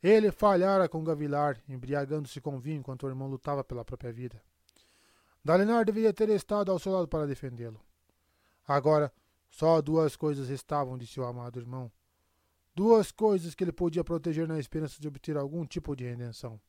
Ele 0.00 0.30
falhara 0.30 0.88
com 0.88 1.02
Gavilar, 1.02 1.60
embriagando-se 1.68 2.40
com 2.40 2.60
vinho 2.60 2.78
enquanto 2.78 3.02
o 3.02 3.08
irmão 3.08 3.26
lutava 3.26 3.64
pela 3.64 3.84
própria 3.84 4.12
vida. 4.12 4.40
Dalinar 5.44 5.84
deveria 5.84 6.14
ter 6.14 6.28
estado 6.28 6.70
ao 6.70 6.78
seu 6.78 6.92
lado 6.92 7.08
para 7.08 7.26
defendê-lo. 7.26 7.84
Agora, 8.64 9.12
só 9.48 9.82
duas 9.82 10.14
coisas 10.14 10.48
restavam 10.48 10.96
de 10.96 11.04
seu 11.04 11.24
amado 11.24 11.58
irmão. 11.58 11.90
Duas 12.76 13.10
coisas 13.10 13.56
que 13.56 13.64
ele 13.64 13.72
podia 13.72 14.04
proteger 14.04 14.46
na 14.46 14.58
esperança 14.60 15.00
de 15.00 15.08
obter 15.08 15.36
algum 15.36 15.66
tipo 15.66 15.96
de 15.96 16.04
redenção 16.04 16.60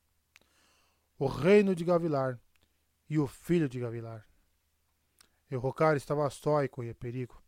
o 1.20 1.26
reino 1.26 1.74
de 1.74 1.84
Gavilar 1.84 2.40
e 3.10 3.18
o 3.18 3.26
filho 3.28 3.68
de 3.68 3.80
Gavilar. 3.80 4.28
Errocar 5.50 5.96
estava 5.96 6.30
só 6.30 6.64
e 6.64 6.68
corria 6.68 6.94
perigo. 6.94 7.42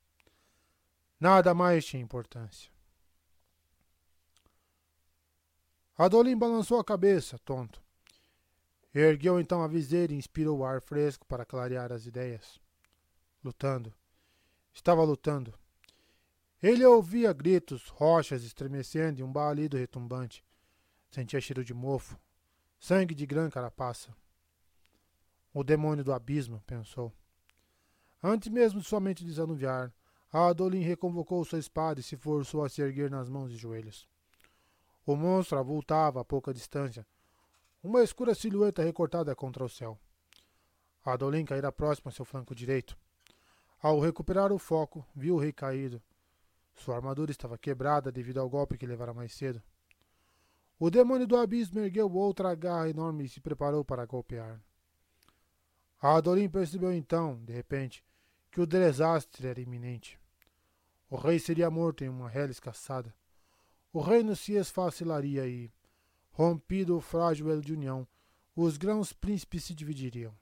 Nada 1.19 1.53
mais 1.53 1.85
tinha 1.85 2.01
importância. 2.01 2.71
Adolim 5.97 6.37
balançou 6.37 6.79
a 6.79 6.83
cabeça, 6.83 7.37
tonto. 7.39 7.83
Ergueu 8.95 9.39
então 9.39 9.61
a 9.61 9.67
viseira 9.67 10.13
e 10.13 10.15
inspirou 10.15 10.59
o 10.59 10.65
ar 10.65 10.81
fresco 10.81 11.25
para 11.27 11.45
clarear 11.45 11.91
as 11.91 12.05
ideias. 12.05 12.59
Lutando. 13.43 13.93
Estava 14.73 15.03
lutando. 15.03 15.58
Ele 16.61 16.85
ouvia 16.85 17.31
gritos, 17.31 17.87
rochas 17.87 18.43
estremecendo 18.43 19.19
e 19.19 19.23
um 19.23 19.31
balido 19.31 19.77
retumbante. 19.77 20.43
Sentia 21.09 21.39
cheiro 21.39 21.63
de 21.63 21.73
mofo, 21.73 22.19
Sangue 22.79 23.13
de 23.13 23.25
grã 23.25 23.49
carapaça. 23.49 24.15
O 25.53 25.65
demônio 25.65 26.01
do 26.01 26.13
abismo, 26.13 26.63
pensou. 26.65 27.13
Antes 28.23 28.49
mesmo 28.49 28.79
de 28.79 28.87
sua 28.87 29.01
mente 29.01 29.25
desanuviar, 29.25 29.93
Adolin 30.31 30.81
reconvocou 30.81 31.43
sua 31.43 31.59
espada 31.59 31.99
e 31.99 32.03
se 32.03 32.15
forçou 32.15 32.63
a 32.63 32.69
se 32.69 32.81
erguer 32.81 33.11
nas 33.11 33.27
mãos 33.27 33.51
e 33.51 33.57
joelhos. 33.57 34.07
O 35.05 35.15
monstro 35.15 35.57
avultava 35.57 36.21
a 36.21 36.25
pouca 36.25 36.53
distância, 36.53 37.05
uma 37.83 38.01
escura 38.01 38.33
silhueta 38.33 38.81
recortada 38.81 39.35
contra 39.35 39.65
o 39.65 39.69
céu. 39.69 39.99
Adolin 41.03 41.43
caíra 41.43 41.71
próximo 41.71 42.09
a 42.09 42.11
seu 42.11 42.23
flanco 42.23 42.55
direito. 42.55 42.97
Ao 43.81 43.99
recuperar 43.99 44.53
o 44.53 44.59
foco, 44.59 45.05
viu 45.13 45.35
o 45.35 45.39
rei 45.39 45.51
caído. 45.51 46.01
Sua 46.75 46.95
armadura 46.95 47.31
estava 47.31 47.57
quebrada 47.57 48.11
devido 48.11 48.39
ao 48.39 48.49
golpe 48.49 48.77
que 48.77 48.85
levara 48.85 49.13
mais 49.13 49.33
cedo. 49.33 49.61
O 50.79 50.89
demônio 50.89 51.27
do 51.27 51.35
abismo 51.35 51.79
ergueu 51.79 52.09
outra 52.11 52.55
garra 52.55 52.89
enorme 52.89 53.25
e 53.25 53.29
se 53.29 53.41
preparou 53.41 53.83
para 53.83 54.05
golpear. 54.05 54.61
Adorim 56.01 56.49
percebeu 56.49 56.93
então, 56.93 57.43
de 57.43 57.51
repente, 57.51 58.03
que 58.49 58.61
o 58.61 58.65
desastre 58.65 59.45
era 59.45 59.59
iminente. 59.59 60.17
O 61.09 61.17
rei 61.17 61.37
seria 61.39 61.69
morto 61.69 62.03
em 62.03 62.09
uma 62.09 62.29
reles 62.29 62.59
caçada. 62.59 63.13
O 63.91 63.99
reino 63.99 64.35
se 64.35 64.53
esfacilaria 64.53 65.47
e, 65.47 65.71
rompido 66.31 66.95
o 66.95 67.01
frágil 67.01 67.51
elo 67.51 67.61
de 67.61 67.73
união, 67.73 68.07
os 68.55 68.77
grãos 68.77 69.11
príncipes 69.11 69.65
se 69.65 69.73
dividiriam. 69.73 70.33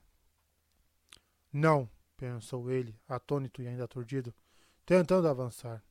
Não, 1.52 1.90
pensou 2.16 2.70
ele, 2.70 2.94
atônito 3.08 3.62
e 3.62 3.66
ainda 3.66 3.84
aturdido, 3.84 4.34
tentando 4.84 5.26
avançar. 5.26 5.82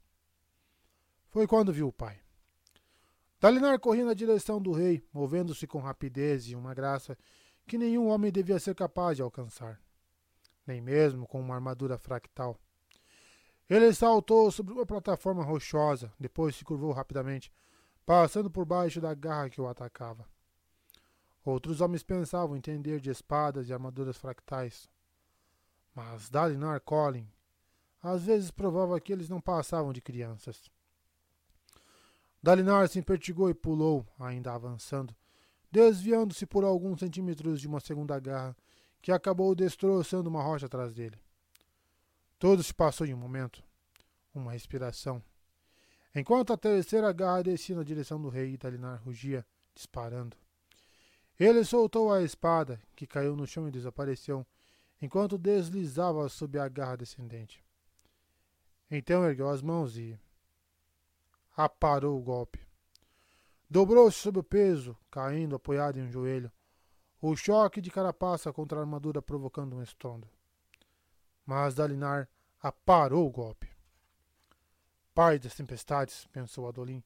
Foi 1.37 1.45
quando 1.45 1.71
viu 1.71 1.89
o 1.89 1.93
pai. 1.93 2.19
Dalinar 3.39 3.79
corria 3.79 4.03
na 4.03 4.15
direção 4.15 4.59
do 4.59 4.71
rei, 4.71 5.07
movendo-se 5.13 5.67
com 5.67 5.77
rapidez 5.77 6.47
e 6.47 6.55
uma 6.55 6.73
graça 6.73 7.15
que 7.67 7.77
nenhum 7.77 8.07
homem 8.07 8.31
devia 8.31 8.57
ser 8.57 8.73
capaz 8.73 9.17
de 9.17 9.21
alcançar, 9.21 9.79
nem 10.65 10.81
mesmo 10.81 11.27
com 11.27 11.39
uma 11.39 11.53
armadura 11.53 11.95
fractal. 11.95 12.59
Ele 13.69 13.93
saltou 13.93 14.49
sobre 14.49 14.73
uma 14.73 14.83
plataforma 14.83 15.43
rochosa, 15.43 16.11
depois 16.19 16.55
se 16.55 16.65
curvou 16.65 16.91
rapidamente, 16.91 17.53
passando 18.03 18.49
por 18.49 18.65
baixo 18.65 18.99
da 18.99 19.13
garra 19.13 19.51
que 19.51 19.61
o 19.61 19.67
atacava. 19.67 20.27
Outros 21.45 21.81
homens 21.81 22.01
pensavam 22.01 22.57
entender 22.57 22.99
de 22.99 23.11
espadas 23.11 23.69
e 23.69 23.73
armaduras 23.73 24.17
fractais. 24.17 24.89
Mas 25.93 26.31
Dalinar 26.31 26.81
Colin 26.81 27.29
às 28.01 28.23
vezes 28.23 28.49
provava 28.49 28.99
que 28.99 29.13
eles 29.13 29.29
não 29.29 29.39
passavam 29.39 29.93
de 29.93 30.01
crianças. 30.01 30.75
Dalinar 32.41 32.87
se 32.87 32.99
impertigou 32.99 33.49
e 33.49 33.53
pulou, 33.53 34.05
ainda 34.19 34.53
avançando, 34.53 35.15
desviando-se 35.71 36.45
por 36.45 36.63
alguns 36.63 36.99
centímetros 36.99 37.59
de 37.59 37.67
uma 37.67 37.79
segunda 37.79 38.19
garra, 38.19 38.55
que 39.01 39.11
acabou 39.11 39.53
destroçando 39.55 40.29
uma 40.29 40.43
rocha 40.43 40.65
atrás 40.65 40.93
dele. 40.93 41.17
Tudo 42.39 42.61
se 42.61 42.73
passou 42.73 43.05
em 43.07 43.13
um 43.13 43.17
momento. 43.17 43.63
Uma 44.33 44.51
respiração. 44.51 45.23
Enquanto 46.13 46.53
a 46.53 46.57
terceira 46.57 47.11
garra 47.11 47.43
descia 47.43 47.75
na 47.75 47.83
direção 47.83 48.21
do 48.21 48.29
rei, 48.29 48.57
Dalinar 48.57 49.01
rugia, 49.03 49.45
disparando. 49.73 50.37
Ele 51.39 51.63
soltou 51.63 52.11
a 52.11 52.23
espada, 52.23 52.81
que 52.95 53.05
caiu 53.05 53.35
no 53.35 53.45
chão 53.45 53.67
e 53.67 53.71
desapareceu, 53.71 54.45
enquanto 55.01 55.37
deslizava 55.37 56.27
sob 56.29 56.57
a 56.57 56.67
garra 56.67 56.97
descendente. 56.97 57.63
Então 58.89 59.23
ergueu 59.23 59.49
as 59.49 59.61
mãos 59.61 59.97
e, 59.97 60.17
aparou 61.57 62.15
o 62.15 62.21
golpe. 62.21 62.59
Dobrou-se 63.67 64.19
sob 64.19 64.39
o 64.39 64.43
peso, 64.43 64.95
caindo 65.09 65.55
apoiado 65.55 65.97
em 65.97 66.03
um 66.03 66.11
joelho, 66.11 66.51
o 67.19 67.35
choque 67.35 67.81
de 67.81 67.89
carapaça 67.89 68.53
contra 68.53 68.77
a 68.77 68.81
armadura 68.81 69.23
provocando 69.23 69.75
um 69.75 69.81
estrondo. 69.81 70.29
Mas 71.43 71.73
Dalinar 71.73 72.29
aparou 72.61 73.25
o 73.25 73.31
golpe. 73.31 73.67
Pai 75.15 75.39
das 75.39 75.55
tempestades, 75.55 76.27
pensou 76.27 76.67
Adolim, 76.67 77.03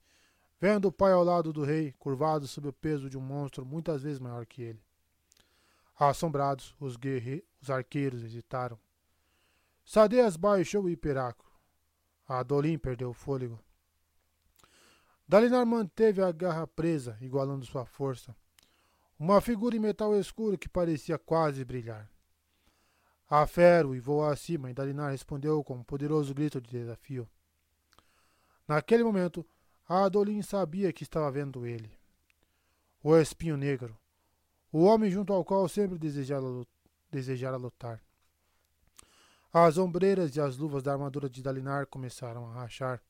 vendo 0.60 0.90
o 0.90 0.91
pai 0.91 1.14
ao 1.14 1.23
lado 1.23 1.53
do 1.53 1.64
rei, 1.64 1.94
curvado 1.94 2.45
sob 2.45 2.68
o 2.68 2.73
peso 2.73 3.10
de 3.10 3.18
um 3.18 3.22
monstro 3.22 3.65
muitas 3.65 4.03
vezes 4.03 4.19
maior 4.19 4.45
que 4.45 4.61
ele. 4.61 4.84
Assombrados, 5.98 6.76
os, 6.78 6.98
guerre... 6.98 7.45
os 7.61 7.69
arqueiros 7.69 8.22
hesitaram. 8.22 8.78
Sadeas 9.86 10.36
baixou 10.36 10.84
o 10.84 10.90
hiperáculo. 10.90 11.49
Adolim 12.28 12.78
perdeu 12.78 13.11
o 13.11 13.14
fôlego. 13.14 13.60
Dalinar 15.31 15.65
manteve 15.65 16.21
a 16.21 16.29
garra 16.29 16.67
presa, 16.67 17.17
igualando 17.21 17.65
sua 17.65 17.85
força. 17.85 18.35
Uma 19.17 19.39
figura 19.39 19.73
em 19.73 19.79
metal 19.79 20.13
escuro 20.19 20.57
que 20.57 20.67
parecia 20.67 21.17
quase 21.17 21.63
brilhar. 21.63 22.11
Afero 23.29 23.95
e 23.95 23.99
voou 24.01 24.25
acima, 24.25 24.69
e 24.69 24.73
Dalinar 24.73 25.11
respondeu 25.11 25.63
com 25.63 25.75
um 25.75 25.83
poderoso 25.85 26.33
grito 26.33 26.59
de 26.59 26.69
desafio. 26.69 27.29
Naquele 28.67 29.05
momento, 29.05 29.47
Adolin 29.87 30.41
sabia 30.41 30.91
que 30.91 31.03
estava 31.03 31.31
vendo 31.31 31.65
ele. 31.65 31.97
O 33.01 33.15
espinho 33.15 33.55
negro, 33.55 33.97
o 34.69 34.83
homem 34.83 35.09
junto 35.09 35.31
ao 35.31 35.45
qual 35.45 35.65
sempre 35.69 35.97
desejara, 35.97 36.43
desejara 37.09 37.55
lutar. 37.55 38.03
As 39.53 39.77
ombreiras 39.77 40.35
e 40.35 40.41
as 40.41 40.57
luvas 40.57 40.83
da 40.83 40.91
armadura 40.91 41.29
de 41.29 41.41
Dalinar 41.41 41.87
começaram 41.87 42.47
a 42.47 42.53
rachar 42.53 43.01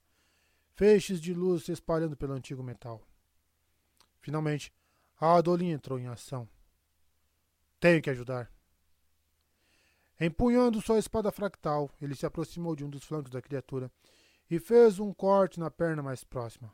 feixes 0.74 1.20
de 1.20 1.34
luz 1.34 1.66
se 1.66 1.72
espalhando 1.72 2.16
pelo 2.16 2.34
antigo 2.34 2.64
metal. 2.64 3.02
Finalmente, 4.20 4.74
a 5.20 5.36
Adolin 5.36 5.72
entrou 5.72 6.00
em 6.00 6.08
ação. 6.08 6.48
Tenho 7.80 8.02
que 8.02 8.10
ajudar. 8.10 8.52
Empunhando 10.20 10.82
sua 10.82 11.00
espada 11.00 11.32
fractal, 11.32 11.90
ele 12.00 12.16
se 12.16 12.26
aproximou 12.26 12.76
de 12.76 12.86
um 12.86 12.90
dos 12.90 13.04
flancos 13.04 13.32
da 13.32 13.42
criatura 13.42 13.92
e 14.50 14.60
fez 14.60 15.00
um 15.00 15.14
corte 15.14 15.60
na 15.60 15.72
perna 15.72 16.04
mais 16.04 16.24
próxima. 16.24 16.72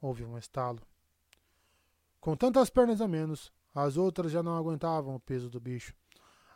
Houve 0.00 0.24
um 0.24 0.38
estalo. 0.38 0.80
Com 2.20 2.36
tantas 2.36 2.70
pernas 2.70 3.00
a 3.00 3.08
menos, 3.08 3.52
as 3.74 3.96
outras 3.96 4.30
já 4.30 4.42
não 4.42 4.56
aguentavam 4.56 5.14
o 5.14 5.20
peso 5.20 5.48
do 5.48 5.60
bicho, 5.60 5.94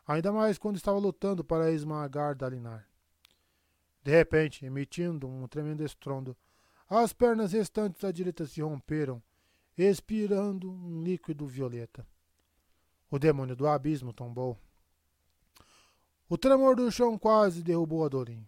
ainda 0.06 0.32
mais 0.32 0.58
quando 0.58 0.76
estava 0.76 0.98
lutando 0.98 1.42
para 1.42 1.72
esmagar 1.72 2.36
Dalinar. 2.36 2.88
De 4.02 4.10
repente, 4.10 4.66
emitindo 4.66 5.28
um 5.28 5.46
tremendo 5.46 5.84
estrondo, 5.84 6.36
as 6.98 7.12
pernas 7.12 7.52
restantes 7.52 8.00
da 8.02 8.10
direita 8.10 8.46
se 8.46 8.60
romperam 8.60 9.22
expirando 9.76 10.70
um 10.70 11.02
líquido 11.02 11.46
violeta. 11.46 12.06
O 13.10 13.18
demônio 13.18 13.56
do 13.56 13.66
abismo 13.66 14.12
tombou. 14.12 14.58
O 16.28 16.36
tremor 16.36 16.76
do 16.76 16.90
chão 16.90 17.18
quase 17.18 17.62
derrubou 17.62 18.04
Adorim. 18.04 18.46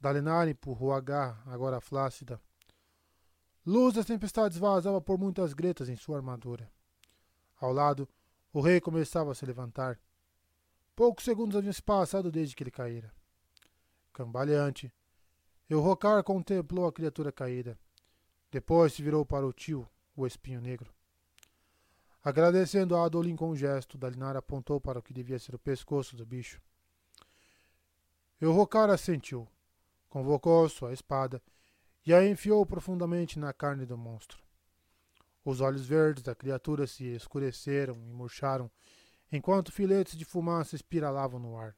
Dalinar 0.00 0.48
empurrou 0.48 0.92
a 0.92 1.00
garra, 1.00 1.42
agora 1.46 1.80
flácida. 1.80 2.40
Luz 3.66 3.94
das 3.94 4.06
tempestades 4.06 4.56
vazava 4.56 5.00
por 5.00 5.18
muitas 5.18 5.52
gretas 5.52 5.88
em 5.88 5.96
sua 5.96 6.16
armadura. 6.16 6.70
Ao 7.60 7.72
lado, 7.72 8.08
o 8.52 8.60
rei 8.60 8.80
começava 8.80 9.32
a 9.32 9.34
se 9.34 9.44
levantar. 9.44 9.98
Poucos 10.94 11.24
segundos 11.24 11.56
haviam 11.56 11.72
se 11.72 11.82
passado 11.82 12.30
desde 12.30 12.54
que 12.56 12.62
ele 12.62 12.70
caíra. 12.70 13.12
Cambaleante, 14.12 14.92
Eurocar 15.68 16.22
contemplou 16.24 16.86
a 16.86 16.92
criatura 16.92 17.30
caída. 17.30 17.78
Depois 18.50 18.94
se 18.94 19.02
virou 19.02 19.26
para 19.26 19.46
o 19.46 19.52
tio, 19.52 19.86
o 20.16 20.26
espinho 20.26 20.62
negro. 20.62 20.90
Agradecendo 22.24 22.96
a 22.96 23.04
Adolin 23.04 23.36
com 23.36 23.50
um 23.50 23.56
gesto, 23.56 23.98
Dalinar 23.98 24.36
apontou 24.36 24.80
para 24.80 24.98
o 24.98 25.02
que 25.02 25.12
devia 25.12 25.38
ser 25.38 25.54
o 25.54 25.58
pescoço 25.58 26.16
do 26.16 26.24
bicho. 26.24 26.60
Eurocar 28.40 28.88
assentiu, 28.88 29.46
convocou 30.08 30.68
sua 30.68 30.92
espada 30.92 31.42
e 32.06 32.14
a 32.14 32.26
enfiou 32.26 32.64
profundamente 32.64 33.38
na 33.38 33.52
carne 33.52 33.84
do 33.84 33.98
monstro. 33.98 34.42
Os 35.44 35.60
olhos 35.60 35.84
verdes 35.84 36.22
da 36.22 36.34
criatura 36.34 36.86
se 36.86 37.04
escureceram 37.04 37.94
e 38.08 38.12
murcharam, 38.12 38.70
enquanto 39.30 39.72
filetes 39.72 40.16
de 40.16 40.24
fumaça 40.24 40.76
espiralavam 40.76 41.38
no 41.38 41.58
ar. 41.58 41.76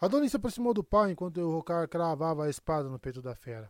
Adonis 0.00 0.30
se 0.30 0.36
aproximou 0.36 0.72
do 0.72 0.84
pai 0.84 1.10
enquanto 1.10 1.40
Eurocar 1.40 1.88
cravava 1.88 2.44
a 2.44 2.50
espada 2.50 2.88
no 2.88 2.98
peito 3.00 3.20
da 3.20 3.34
fera. 3.34 3.68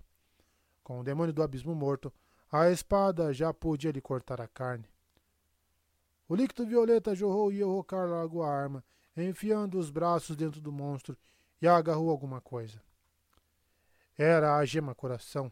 Com 0.84 1.00
o 1.00 1.04
demônio 1.04 1.32
do 1.32 1.42
abismo 1.42 1.74
morto, 1.74 2.12
a 2.52 2.70
espada 2.70 3.32
já 3.32 3.52
podia 3.52 3.90
lhe 3.90 4.00
cortar 4.00 4.40
a 4.40 4.46
carne. 4.46 4.88
O 6.28 6.34
líquido 6.34 6.66
violeta 6.66 7.14
jorrou 7.14 7.50
e 7.50 7.60
Eurocar 7.60 8.06
largou 8.06 8.42
a 8.42 8.50
arma, 8.50 8.84
enfiando 9.16 9.78
os 9.78 9.90
braços 9.90 10.36
dentro 10.36 10.60
do 10.60 10.70
monstro 10.70 11.16
e 11.62 11.66
agarrou 11.66 12.10
alguma 12.10 12.40
coisa. 12.40 12.82
Era 14.16 14.56
a 14.56 14.64
gema 14.66 14.94
coração, 14.94 15.50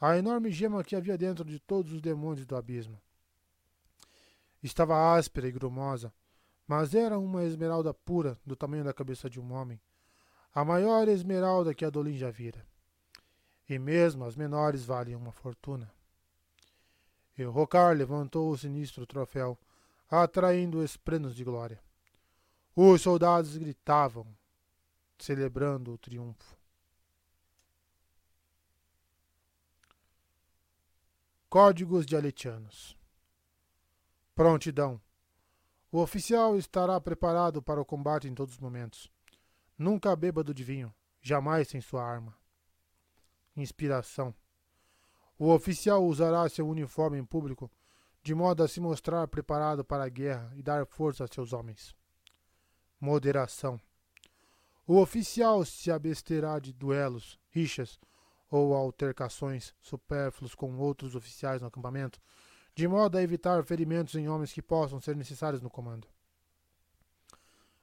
a 0.00 0.16
enorme 0.16 0.52
gema 0.52 0.84
que 0.84 0.94
havia 0.94 1.18
dentro 1.18 1.44
de 1.44 1.58
todos 1.58 1.92
os 1.92 2.00
demônios 2.00 2.46
do 2.46 2.54
abismo. 2.54 3.00
Estava 4.62 5.16
áspera 5.16 5.48
e 5.48 5.52
grumosa, 5.52 6.12
mas 6.66 6.94
era 6.94 7.18
uma 7.18 7.44
esmeralda 7.44 7.92
pura, 7.92 8.38
do 8.46 8.54
tamanho 8.54 8.84
da 8.84 8.92
cabeça 8.92 9.28
de 9.28 9.40
um 9.40 9.52
homem, 9.52 9.80
a 10.58 10.64
maior 10.64 11.06
esmeralda 11.06 11.72
que 11.72 11.84
Adolin 11.84 12.16
já 12.16 12.32
vira. 12.32 12.66
E 13.68 13.78
mesmo 13.78 14.24
as 14.24 14.34
menores 14.34 14.84
valiam 14.84 15.20
uma 15.20 15.30
fortuna. 15.30 15.88
E 17.36 17.44
o 17.44 17.50
Rocar 17.52 17.96
levantou 17.96 18.50
o 18.50 18.58
sinistro 18.58 19.06
troféu, 19.06 19.56
atraindo 20.10 20.82
esprenos 20.82 21.36
de 21.36 21.44
glória. 21.44 21.80
Os 22.74 23.02
soldados 23.02 23.56
gritavam, 23.56 24.26
celebrando 25.16 25.92
o 25.92 25.98
triunfo. 25.98 26.56
Códigos 31.48 32.04
dialetianos. 32.04 32.98
Prontidão. 34.34 35.00
O 35.92 36.00
oficial 36.00 36.58
estará 36.58 37.00
preparado 37.00 37.62
para 37.62 37.80
o 37.80 37.84
combate 37.84 38.26
em 38.26 38.34
todos 38.34 38.54
os 38.54 38.60
momentos. 38.60 39.08
Nunca 39.78 40.16
bêbado 40.16 40.52
de 40.52 40.64
vinho, 40.64 40.92
jamais 41.20 41.68
sem 41.68 41.80
sua 41.80 42.04
arma. 42.04 42.36
Inspiração. 43.56 44.34
O 45.38 45.52
oficial 45.52 46.04
usará 46.04 46.48
seu 46.48 46.68
uniforme 46.68 47.18
em 47.18 47.24
público 47.24 47.70
de 48.22 48.34
modo 48.34 48.62
a 48.62 48.68
se 48.68 48.80
mostrar 48.80 49.28
preparado 49.28 49.84
para 49.84 50.04
a 50.04 50.08
guerra 50.08 50.52
e 50.56 50.62
dar 50.62 50.84
força 50.84 51.24
a 51.24 51.28
seus 51.28 51.52
homens. 51.52 51.94
Moderação. 53.00 53.80
O 54.86 55.00
oficial 55.00 55.64
se 55.64 55.90
absterá 55.90 56.58
de 56.58 56.72
duelos, 56.72 57.38
rixas 57.50 57.98
ou 58.50 58.74
altercações 58.74 59.74
supérfluos 59.80 60.54
com 60.54 60.76
outros 60.78 61.14
oficiais 61.14 61.62
no 61.62 61.68
acampamento 61.68 62.20
de 62.78 62.86
modo 62.86 63.18
a 63.18 63.22
evitar 63.22 63.64
ferimentos 63.64 64.14
em 64.14 64.28
homens 64.28 64.52
que 64.52 64.62
possam 64.62 65.00
ser 65.00 65.16
necessários 65.16 65.60
no 65.60 65.68
comando. 65.68 66.06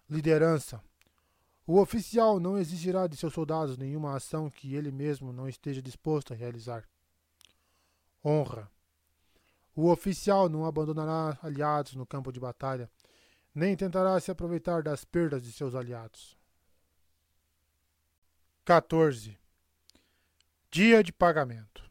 Liderança. 0.10 0.82
O 1.66 1.80
oficial 1.80 2.40
não 2.40 2.58
exigirá 2.58 3.08
de 3.08 3.18
seus 3.18 3.34
soldados 3.34 3.78
nenhuma 3.78 4.16
ação 4.16 4.50
que 4.50 4.76
ele 4.76 4.92
mesmo 4.92 5.34
não 5.34 5.50
esteja 5.50 5.82
disposto 5.82 6.34
a 6.34 6.36
realizar. 6.36 6.88
Honra. 8.24 8.70
O 9.76 9.90
oficial 9.90 10.48
não 10.48 10.66
abandonará 10.66 11.38
aliados 11.42 11.96
no 11.96 12.06
campo 12.06 12.32
de 12.32 12.40
batalha, 12.40 12.90
nem 13.54 13.76
tentará 13.76 14.20
se 14.20 14.32
aproveitar 14.32 14.84
das 14.84 15.04
perdas 15.04 15.44
de 15.44 15.52
seus 15.52 15.76
aliados. 15.76 16.38
14. 18.64 19.38
Dia 20.72 21.04
de 21.04 21.12
pagamento. 21.12 21.84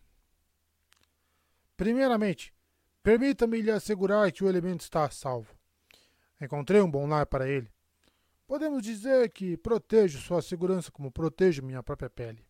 Primeiramente, 1.76 2.54
Permita-me 3.04 3.60
lhe 3.60 3.70
assegurar 3.70 4.32
que 4.32 4.42
o 4.42 4.48
elemento 4.48 4.80
está 4.80 5.04
a 5.04 5.10
salvo. 5.10 5.54
Encontrei 6.40 6.80
um 6.80 6.90
bom 6.90 7.06
lar 7.06 7.26
para 7.26 7.46
ele. 7.46 7.70
Podemos 8.46 8.82
dizer 8.82 9.30
que 9.30 9.56
protejo 9.56 10.18
sua 10.18 10.42
segurança 10.42 10.92
como 10.92 11.10
protejo 11.10 11.62
minha 11.62 11.82
própria 11.82 12.10
pele. 12.10 12.46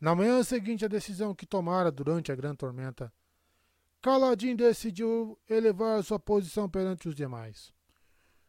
Na 0.00 0.14
manhã 0.14 0.42
seguinte 0.42 0.84
à 0.84 0.88
decisão 0.88 1.34
que 1.34 1.46
tomara 1.46 1.92
durante 1.92 2.32
a 2.32 2.34
grande 2.34 2.56
tormenta, 2.56 3.12
Caladin 4.00 4.56
decidiu 4.56 5.38
elevar 5.48 6.02
sua 6.02 6.18
posição 6.18 6.68
perante 6.68 7.06
os 7.06 7.14
demais. 7.14 7.72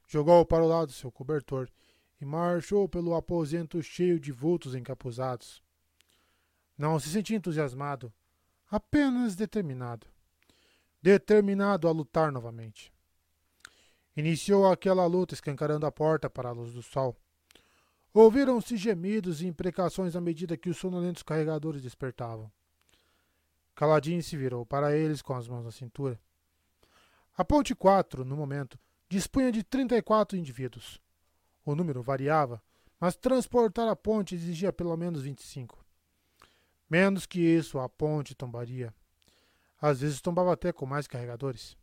Jogou 0.08 0.46
para 0.46 0.64
o 0.64 0.68
lado 0.68 0.94
seu 0.94 1.12
cobertor 1.12 1.70
e 2.20 2.26
marchou 2.26 2.88
pelo 2.88 3.16
aposento 3.16 3.84
cheio 3.84 4.20
de 4.20 4.32
vultos 4.32 4.76
encapuzados. 4.76 5.62
Não 6.78 7.00
se 7.00 7.10
sentia 7.10 7.36
entusiasmado, 7.36 8.14
apenas 8.70 9.36
determinado. 9.36 10.08
Determinado 11.02 11.88
a 11.88 11.92
lutar 11.92 12.32
novamente. 12.32 12.94
Iniciou 14.22 14.72
aquela 14.72 15.08
luta 15.08 15.34
escancarando 15.34 15.84
a 15.88 15.92
porta 15.92 16.30
para 16.30 16.50
a 16.50 16.52
luz 16.52 16.72
do 16.72 16.84
sol. 16.84 17.18
Ouviram-se 18.14 18.78
gemidos 18.78 19.42
e 19.42 19.48
imprecações 19.48 20.16
à 20.16 20.22
medida 20.22 20.56
que 20.56 20.70
os 20.70 20.78
sonolentos 20.78 21.24
carregadores 21.24 21.82
despertavam. 21.82 22.52
Caladin 23.74 24.22
se 24.22 24.38
virou 24.38 24.64
para 24.64 24.96
eles 24.96 25.24
com 25.24 25.34
as 25.34 25.48
mãos 25.48 25.64
na 25.64 25.72
cintura. 25.72 26.22
A 27.36 27.44
ponte 27.44 27.74
4, 27.74 28.24
no 28.24 28.38
momento, 28.38 28.78
dispunha 29.10 29.52
de 29.52 29.64
34 29.64 30.38
indivíduos. 30.38 31.02
O 31.66 31.74
número 31.74 32.04
variava, 32.04 32.62
mas 33.00 33.16
transportar 33.16 33.88
a 33.88 33.96
ponte 33.96 34.36
exigia 34.36 34.72
pelo 34.72 34.96
menos 34.96 35.24
25. 35.24 35.84
Menos 36.88 37.26
que 37.26 37.40
isso, 37.40 37.80
a 37.80 37.90
ponte 37.90 38.36
tombaria. 38.36 38.94
Às 39.82 40.02
vezes 40.02 40.22
tombava 40.22 40.54
até 40.54 40.72
com 40.72 40.86
mais 40.86 41.08
carregadores. 41.08 41.76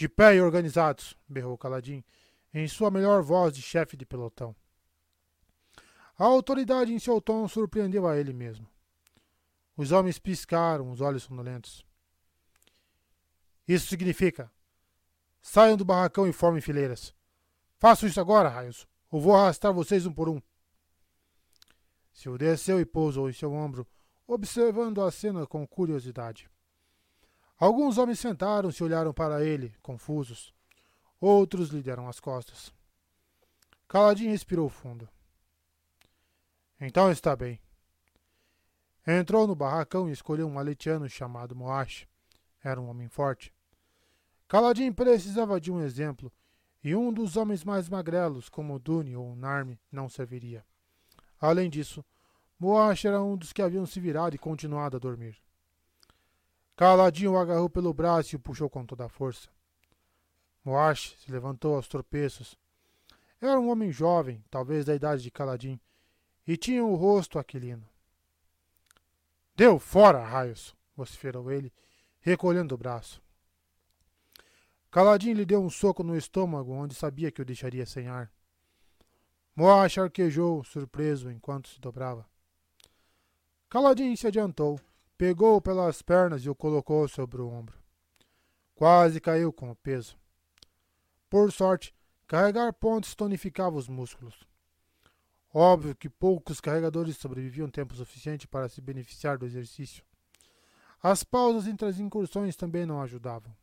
De 0.00 0.08
pé 0.08 0.34
e 0.34 0.40
organizados, 0.40 1.14
berrou 1.28 1.58
Caladim, 1.58 2.02
em 2.54 2.66
sua 2.66 2.90
melhor 2.90 3.22
voz 3.22 3.54
de 3.54 3.60
chefe 3.60 3.98
de 3.98 4.06
pelotão. 4.06 4.56
A 6.16 6.24
autoridade 6.24 6.90
em 6.90 6.98
seu 6.98 7.20
tom 7.20 7.46
surpreendeu 7.46 8.08
a 8.08 8.16
ele 8.16 8.32
mesmo. 8.32 8.66
Os 9.76 9.92
homens 9.92 10.18
piscaram, 10.18 10.90
os 10.90 11.02
olhos 11.02 11.24
sonolentos. 11.24 11.84
Isso 13.68 13.88
significa: 13.88 14.50
saiam 15.42 15.76
do 15.76 15.84
barracão 15.84 16.26
e 16.26 16.32
formem 16.32 16.62
fileiras. 16.62 17.14
Faço 17.76 18.06
isso 18.06 18.22
agora, 18.22 18.48
raios, 18.48 18.88
ou 19.10 19.20
vou 19.20 19.36
arrastar 19.36 19.70
vocês 19.70 20.06
um 20.06 20.14
por 20.14 20.30
um. 20.30 20.40
Sil 22.16 22.40
desceu 22.40 22.80
e 22.80 22.86
pousou 22.86 23.28
em 23.28 23.34
seu 23.34 23.52
ombro, 23.52 23.86
observando 24.26 25.02
a 25.02 25.10
cena 25.10 25.46
com 25.46 25.66
curiosidade. 25.66 26.48
Alguns 27.60 27.98
homens 27.98 28.18
sentaram-se 28.18 28.82
e 28.82 28.86
olharam 28.86 29.12
para 29.12 29.44
ele, 29.44 29.76
confusos. 29.82 30.54
Outros 31.20 31.68
lhe 31.68 31.82
deram 31.82 32.08
as 32.08 32.18
costas. 32.18 32.72
Caladinho 33.86 34.30
respirou 34.30 34.70
fundo. 34.70 35.06
Então 36.80 37.10
está 37.10 37.36
bem. 37.36 37.60
Entrou 39.06 39.46
no 39.46 39.54
barracão 39.54 40.08
e 40.08 40.12
escolheu 40.12 40.48
um 40.48 40.58
aletiano 40.58 41.06
chamado 41.06 41.54
Moash. 41.54 42.08
Era 42.64 42.80
um 42.80 42.88
homem 42.88 43.08
forte. 43.08 43.52
Caladinho 44.48 44.94
precisava 44.94 45.60
de 45.60 45.70
um 45.70 45.82
exemplo, 45.82 46.32
e 46.82 46.96
um 46.96 47.12
dos 47.12 47.36
homens 47.36 47.62
mais 47.62 47.90
magrelos, 47.90 48.48
como 48.48 48.78
Dune 48.78 49.14
ou 49.14 49.36
Narme, 49.36 49.78
não 49.92 50.08
serviria. 50.08 50.64
Além 51.38 51.68
disso, 51.68 52.02
Moash 52.58 53.04
era 53.04 53.22
um 53.22 53.36
dos 53.36 53.52
que 53.52 53.60
haviam 53.60 53.84
se 53.84 54.00
virado 54.00 54.34
e 54.34 54.38
continuado 54.38 54.96
a 54.96 55.00
dormir. 55.00 55.36
Caladinho 56.80 57.32
o 57.32 57.36
agarrou 57.36 57.68
pelo 57.68 57.92
braço 57.92 58.34
e 58.34 58.36
o 58.36 58.40
puxou 58.40 58.70
com 58.70 58.86
toda 58.86 59.04
a 59.04 59.08
força. 59.10 59.50
Moash 60.64 61.14
se 61.18 61.30
levantou 61.30 61.74
aos 61.74 61.86
tropeços. 61.86 62.58
Era 63.38 63.60
um 63.60 63.68
homem 63.68 63.92
jovem, 63.92 64.42
talvez 64.50 64.86
da 64.86 64.94
idade 64.94 65.22
de 65.22 65.30
Caladinho, 65.30 65.78
e 66.46 66.56
tinha 66.56 66.82
o 66.82 66.94
rosto 66.94 67.38
aquilino. 67.38 67.86
Deu 69.54 69.78
fora, 69.78 70.24
raios! 70.24 70.74
vociferou 70.96 71.52
ele, 71.52 71.70
recolhendo 72.18 72.74
o 72.74 72.78
braço. 72.78 73.22
Caladinho 74.90 75.36
lhe 75.36 75.44
deu 75.44 75.62
um 75.62 75.68
soco 75.68 76.02
no 76.02 76.16
estômago, 76.16 76.72
onde 76.72 76.94
sabia 76.94 77.30
que 77.30 77.42
o 77.42 77.44
deixaria 77.44 77.84
sem 77.84 78.08
ar. 78.08 78.32
Moash 79.54 79.98
arquejou, 79.98 80.64
surpreso, 80.64 81.30
enquanto 81.30 81.68
se 81.68 81.78
dobrava. 81.78 82.26
Caladinho 83.68 84.16
se 84.16 84.26
adiantou, 84.26 84.80
pegou-o 85.20 85.60
pelas 85.60 86.00
pernas 86.00 86.46
e 86.46 86.48
o 86.48 86.54
colocou 86.54 87.06
sobre 87.06 87.42
o 87.42 87.46
ombro. 87.46 87.78
Quase 88.74 89.20
caiu 89.20 89.52
com 89.52 89.70
o 89.70 89.76
peso. 89.76 90.16
Por 91.28 91.52
sorte, 91.52 91.94
carregar 92.26 92.72
pontes 92.72 93.14
tonificava 93.14 93.76
os 93.76 93.86
músculos. 93.86 94.48
Óbvio 95.52 95.94
que 95.94 96.08
poucos 96.08 96.58
carregadores 96.58 97.18
sobreviviam 97.18 97.68
tempo 97.68 97.94
suficiente 97.94 98.48
para 98.48 98.66
se 98.66 98.80
beneficiar 98.80 99.36
do 99.36 99.44
exercício. 99.44 100.02
As 101.02 101.22
pausas 101.22 101.66
entre 101.66 101.86
as 101.86 101.98
incursões 101.98 102.56
também 102.56 102.86
não 102.86 103.02
ajudavam. 103.02 103.54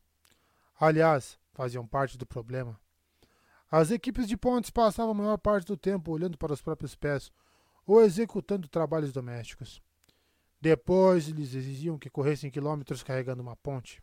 Aliás, 0.78 1.40
faziam 1.52 1.84
parte 1.84 2.16
do 2.16 2.24
problema. 2.24 2.78
As 3.68 3.90
equipes 3.90 4.28
de 4.28 4.36
pontes 4.36 4.70
passavam 4.70 5.10
a 5.10 5.14
maior 5.14 5.38
parte 5.38 5.66
do 5.66 5.76
tempo 5.76 6.12
olhando 6.12 6.38
para 6.38 6.52
os 6.52 6.62
próprios 6.62 6.94
pés 6.94 7.32
ou 7.84 8.00
executando 8.00 8.68
trabalhos 8.68 9.12
domésticos. 9.12 9.82
Depois 10.60 11.28
lhes 11.28 11.54
exigiam 11.54 11.98
que 11.98 12.10
corressem 12.10 12.50
quilômetros 12.50 13.02
carregando 13.02 13.42
uma 13.42 13.56
ponte. 13.56 14.02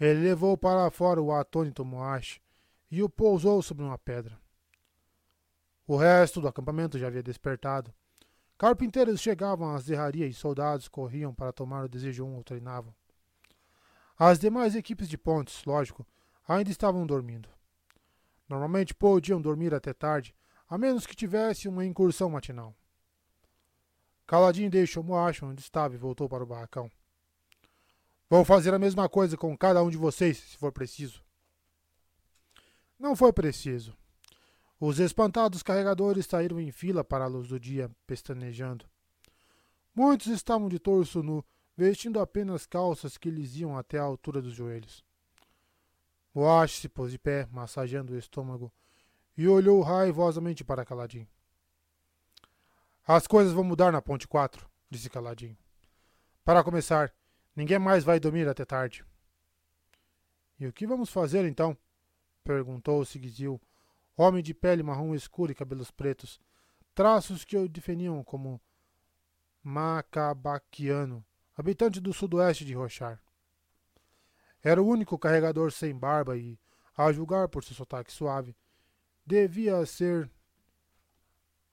Ele 0.00 0.20
levou 0.20 0.56
para 0.56 0.90
fora 0.90 1.20
o 1.20 1.32
atônito 1.32 1.84
Moash 1.84 2.40
e 2.90 3.02
o 3.02 3.08
pousou 3.08 3.60
sobre 3.62 3.84
uma 3.84 3.98
pedra. 3.98 4.38
O 5.86 5.96
resto 5.96 6.40
do 6.40 6.48
acampamento 6.48 6.98
já 6.98 7.08
havia 7.08 7.22
despertado. 7.22 7.92
Carpinteiros 8.56 9.20
chegavam 9.20 9.74
à 9.74 9.80
serraria 9.80 10.26
e 10.26 10.32
soldados 10.32 10.88
corriam 10.88 11.34
para 11.34 11.52
tomar 11.52 11.84
o 11.84 11.88
desejo 11.88 12.24
um 12.24 12.36
ou 12.36 12.44
treinavam. 12.44 12.94
As 14.18 14.38
demais 14.38 14.74
equipes 14.74 15.08
de 15.08 15.16
pontes, 15.16 15.64
lógico, 15.64 16.06
ainda 16.46 16.70
estavam 16.70 17.06
dormindo. 17.06 17.48
Normalmente 18.48 18.94
podiam 18.94 19.40
dormir 19.40 19.74
até 19.74 19.92
tarde, 19.92 20.34
a 20.68 20.76
menos 20.76 21.06
que 21.06 21.14
tivesse 21.14 21.68
uma 21.68 21.84
incursão 21.84 22.30
matinal. 22.30 22.74
Caladinho 24.28 24.68
deixou 24.68 25.02
Moacho 25.02 25.46
onde 25.46 25.62
estava 25.62 25.94
e 25.94 25.96
voltou 25.96 26.28
para 26.28 26.44
o 26.44 26.46
barracão. 26.46 26.90
Vou 28.28 28.44
fazer 28.44 28.74
a 28.74 28.78
mesma 28.78 29.08
coisa 29.08 29.38
com 29.38 29.56
cada 29.56 29.82
um 29.82 29.88
de 29.88 29.96
vocês, 29.96 30.36
se 30.36 30.58
for 30.58 30.70
preciso. 30.70 31.24
Não 32.98 33.16
foi 33.16 33.32
preciso. 33.32 33.96
Os 34.78 34.98
espantados 34.98 35.62
carregadores 35.62 36.26
saíram 36.26 36.60
em 36.60 36.70
fila 36.70 37.02
para 37.02 37.24
a 37.24 37.26
luz 37.26 37.48
do 37.48 37.58
dia, 37.58 37.90
pestanejando. 38.06 38.84
Muitos 39.94 40.26
estavam 40.26 40.68
de 40.68 40.78
torso 40.78 41.22
nu, 41.22 41.42
vestindo 41.74 42.20
apenas 42.20 42.66
calças 42.66 43.16
que 43.16 43.30
lhes 43.30 43.56
iam 43.56 43.78
até 43.78 43.98
a 43.98 44.02
altura 44.02 44.42
dos 44.42 44.52
joelhos. 44.52 45.02
Wash 46.36 46.80
se 46.80 46.88
pôs 46.90 47.12
de 47.12 47.18
pé, 47.18 47.48
massageando 47.50 48.12
o 48.12 48.18
estômago, 48.18 48.70
e 49.38 49.48
olhou 49.48 49.80
raivosamente 49.80 50.62
para 50.62 50.84
Caladinho. 50.84 51.26
As 53.10 53.26
coisas 53.26 53.54
vão 53.54 53.64
mudar 53.64 53.90
na 53.90 54.02
Ponte 54.02 54.28
4, 54.28 54.68
disse 54.90 55.08
Caladinho. 55.08 55.56
Para 56.44 56.62
começar, 56.62 57.10
ninguém 57.56 57.78
mais 57.78 58.04
vai 58.04 58.20
dormir 58.20 58.46
até 58.46 58.66
tarde. 58.66 59.02
E 60.60 60.66
o 60.66 60.72
que 60.74 60.86
vamos 60.86 61.08
fazer 61.08 61.46
então? 61.46 61.74
perguntou 62.44 63.02
Sigizil, 63.06 63.58
homem 64.14 64.42
de 64.42 64.52
pele 64.52 64.82
marrom 64.82 65.14
escura 65.14 65.52
e 65.52 65.54
cabelos 65.54 65.90
pretos, 65.90 66.38
traços 66.94 67.46
que 67.46 67.56
o 67.56 67.66
definiam 67.66 68.22
como 68.22 68.60
macabaquiano, 69.62 71.24
habitante 71.56 72.00
do 72.00 72.12
sudoeste 72.12 72.62
de 72.62 72.74
Rochar. 72.74 73.22
Era 74.62 74.82
o 74.82 74.86
único 74.86 75.18
carregador 75.18 75.72
sem 75.72 75.96
barba 75.96 76.36
e, 76.36 76.60
a 76.94 77.10
julgar 77.10 77.48
por 77.48 77.64
seu 77.64 77.74
sotaque 77.74 78.12
suave, 78.12 78.54
devia 79.24 79.86
ser 79.86 80.30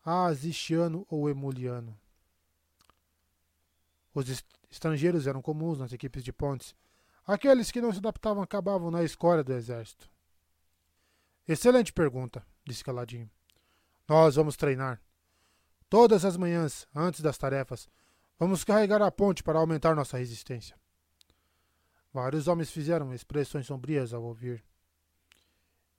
azistiano 0.05 1.05
ou 1.09 1.29
emuliano. 1.29 1.97
Os 4.13 4.43
estrangeiros 4.69 5.27
eram 5.27 5.41
comuns 5.41 5.79
nas 5.79 5.91
equipes 5.91 6.23
de 6.23 6.31
pontes. 6.31 6.75
Aqueles 7.25 7.71
que 7.71 7.81
não 7.81 7.91
se 7.91 7.97
adaptavam 7.97 8.43
acabavam 8.43 8.91
na 8.91 9.03
escória 9.03 9.43
do 9.43 9.51
exército. 9.51 10.09
Excelente 11.47 11.91
pergunta, 11.91 12.45
disse 12.63 12.83
Caladinho. 12.83 13.29
Nós 14.07 14.35
vamos 14.35 14.55
treinar. 14.55 15.01
Todas 15.89 16.23
as 16.23 16.37
manhãs, 16.37 16.87
antes 16.95 17.21
das 17.21 17.37
tarefas, 17.37 17.89
vamos 18.39 18.63
carregar 18.63 19.01
a 19.01 19.11
ponte 19.11 19.43
para 19.43 19.59
aumentar 19.59 19.95
nossa 19.95 20.17
resistência. 20.17 20.77
Vários 22.13 22.47
homens 22.47 22.69
fizeram 22.69 23.13
expressões 23.13 23.65
sombrias 23.65 24.13
ao 24.13 24.23
ouvir. 24.23 24.63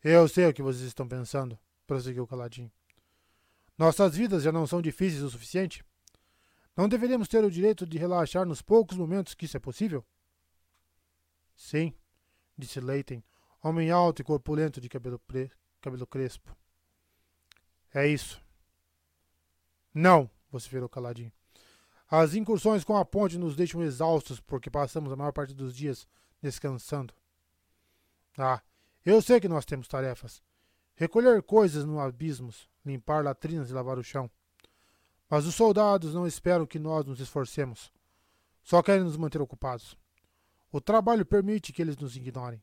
Eu 0.03 0.29
sei 0.29 0.47
o 0.47 0.55
que 0.55 0.63
vocês 0.63 0.87
estão 0.87 1.07
pensando, 1.07 1.59
prosseguiu 1.87 2.27
Caladinho. 2.27 2.71
Nossas 3.77 4.17
vidas 4.17 4.43
já 4.43 4.51
não 4.51 4.67
são 4.67 4.81
difíceis 4.81 5.23
o 5.23 5.31
suficiente? 5.31 5.85
Não 6.77 6.89
deveríamos 6.89 7.29
ter 7.29 7.45
o 7.45 7.51
direito 7.51 7.87
de 7.87 7.99
relaxar 7.99 8.47
nos 8.47 8.63
poucos 8.63 8.97
momentos 8.97 9.35
que 9.35 9.45
isso 9.45 9.57
é 9.57 9.61
possível? 9.61 10.05
Sim, 11.55 11.95
disse 12.57 12.81
Leighton, 12.81 13.23
homem 13.63 13.91
alto 13.91 14.21
e 14.21 14.25
corpulento 14.25 14.81
de 14.81 14.89
cabelo, 14.89 15.19
pre... 15.19 15.51
cabelo 15.81 16.07
crespo. 16.07 16.57
É 17.95 18.07
isso. 18.07 18.43
Não, 19.93 20.31
vociferou 20.51 20.89
caladinho. 20.89 21.33
As 22.09 22.35
incursões 22.35 22.85
com 22.85 22.97
a 22.97 23.05
ponte 23.05 23.39
nos 23.39 23.57
deixam 23.57 23.83
exaustos 23.83 24.39
porque 24.39 24.71
passamos 24.71 25.11
a 25.11 25.17
maior 25.17 25.33
parte 25.33 25.55
dos 25.55 25.75
dias 25.75 26.07
descansando. 26.41 27.15
Ah, 28.39 28.63
eu 29.05 29.21
sei 29.23 29.41
que 29.41 29.49
nós 29.49 29.65
temos 29.65 29.89
tarefas. 29.89 30.43
Recolher 30.97 31.43
coisas 31.43 31.85
no 31.85 32.01
abismos, 32.01 32.69
limpar 32.85 33.23
latrinas 33.23 33.71
e 33.71 33.75
lavar 33.75 33.99
o 33.99 34.03
chão. 34.03 34.31
Mas 35.29 35.45
os 35.45 35.55
soldados 35.55 36.15
não 36.15 36.27
esperam 36.27 36.67
que 36.67 36.79
nós 36.79 37.05
nos 37.05 37.21
esforcemos. 37.21 37.93
Só 38.63 38.83
querem 38.83 39.05
nos 39.05 39.17
manter 39.17 39.41
ocupados. 39.41 39.97
O 40.73 40.81
trabalho 40.81 41.25
permite 41.25 41.73
que 41.73 41.83
eles 41.83 41.97
nos 41.97 42.17
ignorem. 42.17 42.63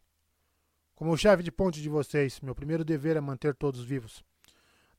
Como 0.95 1.18
chefe 1.18 1.43
de 1.43 1.51
ponte 1.51 1.81
de 1.81 1.89
vocês, 1.89 2.39
meu 2.41 2.55
primeiro 2.55 2.84
dever 2.84 3.18
é 3.18 3.22
manter 3.22 3.55
todos 3.55 3.84
vivos. 3.84 4.23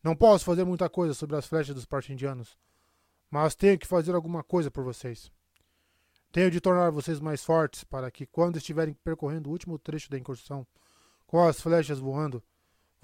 Não 0.03 0.15
posso 0.15 0.45
fazer 0.45 0.65
muita 0.65 0.89
coisa 0.89 1.15
sobre 1.15 1.35
as 1.35 1.47
flechas 1.47 1.75
dos 1.75 1.87
partindianos, 1.87 2.57
mas 3.31 3.55
tenho 3.55 3.79
que 3.79 3.87
fazer 3.87 4.15
alguma 4.15 4.45
coisa 4.45 4.71
por 4.71 4.85
vocês. 4.85 5.33
Tenho 6.31 6.51
de 6.51 6.61
tornar 6.61 6.91
vocês 6.91 7.21
mais 7.21 7.45
fortes 7.45 7.85
para 7.85 8.11
que, 8.11 8.27
quando 8.27 8.59
estiverem 8.59 8.95
percorrendo 8.95 9.49
o 9.49 9.53
último 9.53 9.79
trecho 9.79 10.11
da 10.11 10.19
incursão, 10.19 10.67
com 11.27 11.43
as 11.43 11.61
flechas 11.61 11.99
voando, 11.99 12.43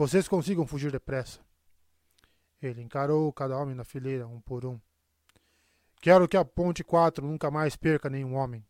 vocês 0.01 0.27
consigam 0.27 0.67
fugir 0.67 0.91
depressa. 0.91 1.41
Ele 2.63 2.81
encarou 2.81 3.31
cada 3.35 3.59
homem 3.59 3.75
na 3.75 3.85
fileira, 3.85 4.27
um 4.27 4.41
por 4.41 4.65
um. 4.65 4.81
Quero 6.01 6.27
que 6.27 6.39
a 6.39 6.43
Ponte 6.43 6.83
4 6.83 7.27
nunca 7.27 7.51
mais 7.51 7.77
perca 7.77 8.09
nenhum 8.09 8.35
homem. 8.35 8.67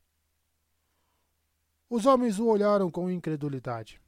Os 1.89 2.05
homens 2.05 2.41
o 2.41 2.49
olharam 2.49 2.91
com 2.91 3.09
incredulidade. 3.09 4.03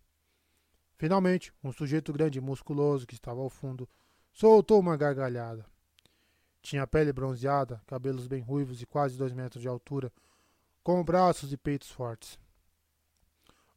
Finalmente, 0.97 1.55
um 1.63 1.71
sujeito 1.71 2.13
grande 2.13 2.39
e 2.39 2.43
musculoso 2.43 3.07
que 3.07 3.15
estava 3.15 3.41
ao 3.41 3.49
fundo 3.49 3.89
soltou 4.33 4.81
uma 4.81 4.97
gargalhada. 4.97 5.65
Tinha 6.61 6.89
pele 6.89 7.13
bronzeada, 7.13 7.81
cabelos 7.87 8.27
bem 8.27 8.43
ruivos 8.43 8.83
e 8.83 8.87
quase 8.87 9.17
dois 9.17 9.33
metros 9.33 9.63
de 9.63 9.69
altura, 9.69 10.13
com 10.83 11.05
braços 11.05 11.53
e 11.53 11.57
peitos 11.57 11.89
fortes. 11.89 12.37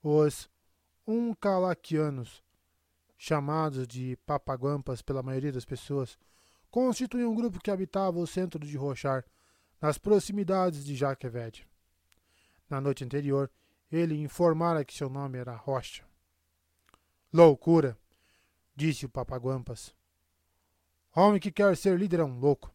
Os 0.01 0.49
uncalaquianos 1.05 2.43
chamados 3.17 3.87
de 3.87 4.17
papaguampas 4.25 5.01
pela 5.01 5.23
maioria 5.23 5.51
das 5.51 5.65
pessoas, 5.65 6.17
constituíam 6.69 7.31
um 7.31 7.35
grupo 7.35 7.59
que 7.59 7.71
habitava 7.71 8.19
o 8.19 8.27
centro 8.27 8.59
de 8.59 8.75
Rochar, 8.75 9.25
nas 9.81 9.97
proximidades 9.97 10.83
de 10.83 10.95
Jaqueved. 10.95 11.67
Na 12.69 12.81
noite 12.81 13.03
anterior, 13.03 13.51
ele 13.91 14.19
informara 14.21 14.83
que 14.83 14.93
seu 14.93 15.09
nome 15.09 15.37
era 15.37 15.55
Rocha. 15.55 16.03
Loucura, 17.31 17.97
disse 18.75 19.05
o 19.05 19.09
Papaguampas. 19.09 19.93
Homem 21.15 21.39
que 21.39 21.51
quer 21.51 21.77
ser 21.77 21.97
líder 21.97 22.19
é 22.19 22.23
um 22.23 22.39
louco. 22.39 22.73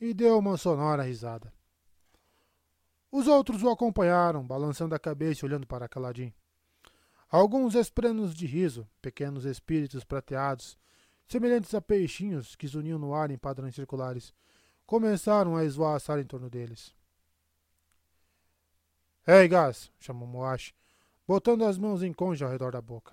E 0.00 0.12
deu 0.12 0.38
uma 0.38 0.56
sonora 0.56 1.02
risada. 1.02 1.52
Os 3.10 3.26
outros 3.26 3.62
o 3.62 3.70
acompanharam, 3.70 4.46
balançando 4.46 4.94
a 4.94 4.98
cabeça 4.98 5.44
e 5.44 5.48
olhando 5.48 5.66
para 5.66 5.88
Caladim. 5.88 6.32
Alguns 7.30 7.74
esprenos 7.74 8.34
de 8.34 8.46
riso, 8.46 8.88
pequenos 9.02 9.44
espíritos 9.44 10.02
prateados, 10.02 10.78
semelhantes 11.26 11.74
a 11.74 11.80
peixinhos 11.80 12.56
que 12.56 12.66
zuniam 12.66 12.98
no 12.98 13.14
ar 13.14 13.30
em 13.30 13.36
padrões 13.36 13.74
circulares, 13.74 14.32
começaram 14.86 15.54
a 15.54 15.64
esvoaçar 15.64 16.18
em 16.18 16.24
torno 16.24 16.48
deles. 16.48 16.94
Ei, 19.26 19.46
gás! 19.46 19.92
chamou 19.98 20.26
Moash, 20.26 20.74
botando 21.26 21.66
as 21.66 21.76
mãos 21.76 22.02
em 22.02 22.14
conja 22.14 22.46
ao 22.46 22.50
redor 22.50 22.72
da 22.72 22.80
boca. 22.80 23.12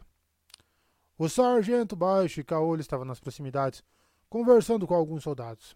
O 1.18 1.28
sargento 1.28 1.94
baixo 1.94 2.40
e 2.40 2.44
caolho 2.44 2.80
estavam 2.80 3.06
nas 3.06 3.20
proximidades, 3.20 3.84
conversando 4.30 4.88
com 4.88 4.94
alguns 4.94 5.24
soldados. 5.24 5.76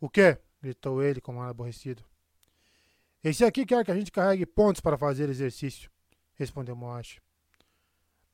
O 0.00 0.08
quê? 0.08 0.38
gritou 0.62 1.02
ele 1.02 1.20
com 1.20 1.42
ar 1.42 1.50
aborrecido. 1.50 2.04
Esse 3.22 3.44
aqui 3.44 3.66
quer 3.66 3.84
que 3.84 3.90
a 3.90 3.96
gente 3.96 4.12
carregue 4.12 4.46
pontos 4.46 4.80
para 4.80 4.96
fazer 4.96 5.28
exercício, 5.28 5.90
respondeu 6.34 6.76
Moashi. 6.76 7.20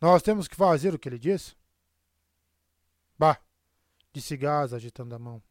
Nós 0.00 0.22
temos 0.22 0.48
que 0.48 0.56
fazer 0.56 0.94
o 0.94 0.98
que 0.98 1.08
ele 1.08 1.18
diz? 1.18 1.56
Bah, 3.18 3.38
disse 4.12 4.36
Gás, 4.36 4.72
agitando 4.72 5.14
a 5.14 5.18
mão. 5.18 5.42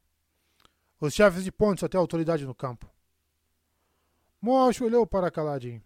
Os 1.00 1.14
chefes 1.14 1.44
de 1.44 1.52
pontos 1.52 1.82
só 1.82 1.88
têm 1.88 2.00
autoridade 2.00 2.46
no 2.46 2.56
campo. 2.56 2.90
Moashi 4.42 4.84
olhou 4.84 5.06
para 5.06 5.32
Caladinho. 5.32 5.84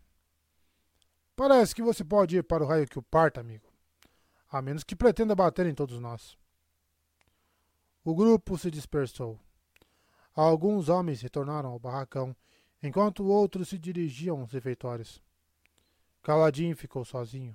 Parece 1.36 1.74
que 1.74 1.82
você 1.82 2.04
pode 2.04 2.38
ir 2.38 2.44
para 2.44 2.64
o 2.64 2.68
raio 2.68 2.88
que 2.88 3.00
o 3.00 3.04
parta, 3.04 3.42
amigo. 3.42 3.68
A 4.50 4.62
menos 4.62 4.84
que 4.84 4.96
pretenda 4.96 5.36
bater 5.36 5.66
em 5.66 5.74
todos 5.74 6.00
nós. 6.00 6.38
O 8.04 8.14
grupo 8.14 8.58
se 8.58 8.70
dispersou. 8.70 9.40
Alguns 10.36 10.90
homens 10.90 11.22
retornaram 11.22 11.70
ao 11.70 11.80
barracão, 11.80 12.36
enquanto 12.82 13.26
outros 13.26 13.70
se 13.70 13.78
dirigiam 13.78 14.42
aos 14.42 14.52
refeitórios. 14.52 15.22
Caladinho 16.24 16.74
ficou 16.74 17.04
sozinho. 17.04 17.54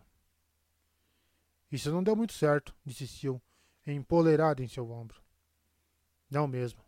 Isso 1.72 1.90
não 1.90 2.02
deu 2.02 2.14
muito 2.14 2.34
certo, 2.34 2.76
disse 2.84 3.08
Sil, 3.08 3.40
empoleirado 3.86 4.62
em 4.62 4.68
seu 4.68 4.90
ombro. 4.90 5.22
Não 6.30 6.46
mesmo. 6.46 6.84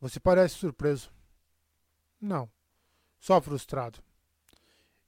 Você 0.00 0.20
parece 0.20 0.54
surpreso. 0.54 1.12
Não, 2.20 2.48
só 3.18 3.40
frustrado. 3.40 3.98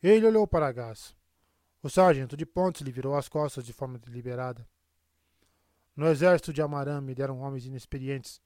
Ele 0.02 0.26
olhou 0.26 0.46
para 0.46 0.72
Gás. 0.72 1.16
O 1.80 1.88
sargento 1.88 2.36
de 2.36 2.44
pontes 2.44 2.82
lhe 2.82 2.90
virou 2.90 3.16
as 3.16 3.28
costas 3.28 3.64
de 3.64 3.72
forma 3.72 3.98
deliberada. 3.98 4.68
No 5.94 6.08
exército 6.08 6.52
de 6.52 6.60
Amarã 6.60 7.00
me 7.00 7.14
deram 7.14 7.40
homens 7.40 7.64
inexperientes, 7.64 8.42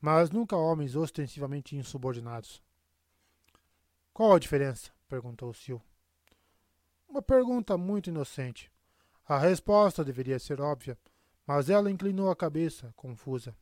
mas 0.00 0.30
nunca 0.30 0.56
homens 0.56 0.96
ostensivamente 0.96 1.76
insubordinados. 1.76 2.60
Qual 4.12 4.34
a 4.34 4.38
diferença? 4.40 4.90
perguntou 5.08 5.54
Sil. 5.54 5.80
Uma 7.12 7.20
pergunta 7.20 7.76
muito 7.76 8.08
inocente. 8.08 8.72
A 9.28 9.36
resposta 9.36 10.02
deveria 10.02 10.38
ser 10.38 10.62
óbvia, 10.62 10.96
mas 11.46 11.68
ela 11.68 11.90
inclinou 11.90 12.30
a 12.30 12.34
cabeça, 12.34 12.90
confusa. 12.96 13.54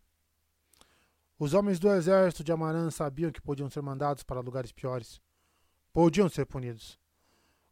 Os 1.36 1.52
homens 1.52 1.81
do 1.81 1.90
exército 1.90 2.44
de 2.44 2.52
Amarã 2.52 2.89
sabiam 2.93 3.32
que 3.32 3.40
podiam 3.43 3.68
ser 3.68 3.82
mandados 3.82 4.22
para 4.22 4.39
lugares 4.39 4.70
piores. 4.70 5.20
Podiam 5.93 6.28
ser 6.28 6.47
punidos. 6.47 6.97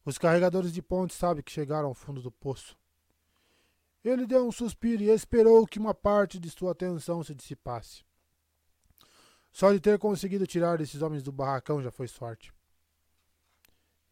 Os 0.05 0.19
carregadores 0.19 0.73
de 0.73 0.83
pontes 0.83 1.17
sabem 1.17 1.45
que 1.45 1.53
chegaram 1.53 1.87
ao 1.87 1.95
fundo 1.95 2.21
do 2.21 2.33
poço. 2.33 2.77
Ele 4.03 4.27
deu 4.27 4.49
um 4.49 4.51
suspiro 4.51 5.05
e 5.05 5.11
esperou 5.11 5.65
que 5.65 5.79
uma 5.79 5.95
parte 5.95 6.41
de 6.41 6.51
sua 6.51 6.73
atenção 6.73 7.23
se 7.23 7.37
dissipasse. 7.37 8.05
Só 9.53 9.73
de 9.73 9.79
ter 9.79 9.97
conseguido 9.97 10.45
tirar 10.45 10.81
esses 10.81 11.03
homens 11.03 11.23
do 11.23 11.31
barracão 11.31 11.81
já 11.81 11.93
foi 11.93 12.09
sorte. 12.09 12.53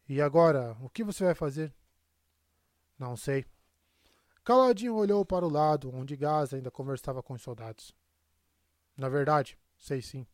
E 0.07 0.21
agora, 0.21 0.77
o 0.81 0.89
que 0.89 1.03
você 1.03 1.25
vai 1.25 1.35
fazer? 1.35 1.73
Não 2.97 3.17
sei. 3.17 3.45
Caladinho 4.43 4.95
olhou 4.95 5.25
para 5.25 5.45
o 5.45 5.49
lado, 5.49 5.93
onde 5.93 6.15
Gás 6.15 6.53
ainda 6.53 6.71
conversava 6.71 7.21
com 7.21 7.33
os 7.33 7.41
soldados. 7.41 7.93
Na 8.95 9.09
verdade, 9.09 9.57
sei 9.77 10.01
sim. 10.01 10.25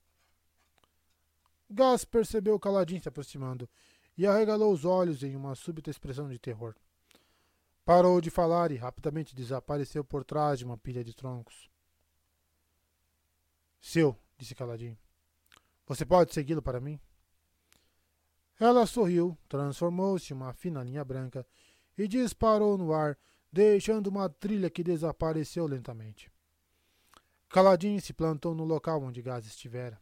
Gás 1.69 2.05
percebeu 2.05 2.59
Caladinho 2.59 3.01
se 3.01 3.09
aproximando 3.09 3.67
e 4.15 4.27
arregalou 4.27 4.71
os 4.71 4.85
olhos 4.85 5.23
em 5.23 5.35
uma 5.35 5.55
súbita 5.55 5.89
expressão 5.89 6.29
de 6.29 6.37
terror. 6.37 6.75
Parou 7.83 8.21
de 8.21 8.29
falar 8.29 8.71
e 8.71 8.77
rapidamente 8.77 9.35
desapareceu 9.35 10.03
por 10.03 10.23
trás 10.23 10.59
de 10.59 10.65
uma 10.65 10.77
pilha 10.77 11.03
de 11.03 11.15
troncos. 11.15 11.69
Seu, 13.81 14.17
disse 14.37 14.53
Caladinho. 14.55 14.97
Você 15.87 16.05
pode 16.05 16.33
segui-lo 16.33 16.61
para 16.61 16.79
mim? 16.79 16.99
Ela 18.63 18.85
sorriu, 18.85 19.37
transformou-se 19.49 20.31
em 20.31 20.37
uma 20.37 20.53
fina 20.53 20.81
linha 20.81 21.03
branca 21.03 21.45
e 21.97 22.07
disparou 22.07 22.77
no 22.77 22.93
ar, 22.93 23.17
deixando 23.51 24.07
uma 24.07 24.29
trilha 24.29 24.69
que 24.69 24.81
desapareceu 24.81 25.67
lentamente. 25.67 26.31
Caladinho 27.49 27.99
se 27.99 28.13
plantou 28.13 28.55
no 28.55 28.63
local 28.63 29.03
onde 29.03 29.21
Gás 29.21 29.45
estivera. 29.45 29.99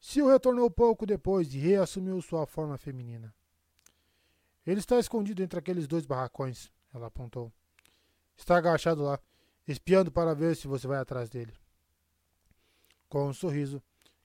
Sil 0.00 0.32
retornou 0.32 0.70
pouco 0.70 1.04
depois 1.04 1.52
e 1.52 1.58
reassumiu 1.58 2.22
sua 2.22 2.46
forma 2.46 2.78
feminina. 2.78 3.34
Ele 4.66 4.80
está 4.80 4.98
escondido 4.98 5.42
entre 5.42 5.58
aqueles 5.58 5.86
dois 5.86 6.06
barracões, 6.06 6.72
ela 6.94 7.08
apontou. 7.08 7.52
Está 8.34 8.56
agachado 8.56 9.02
lá, 9.02 9.20
espiando 9.66 10.10
para 10.10 10.34
ver 10.34 10.56
se 10.56 10.66
você 10.66 10.86
vai 10.86 11.00
atrás 11.00 11.28
dele. 11.28 11.52
Com 13.10 13.28
um 13.28 13.34
sorriso, 13.34 13.82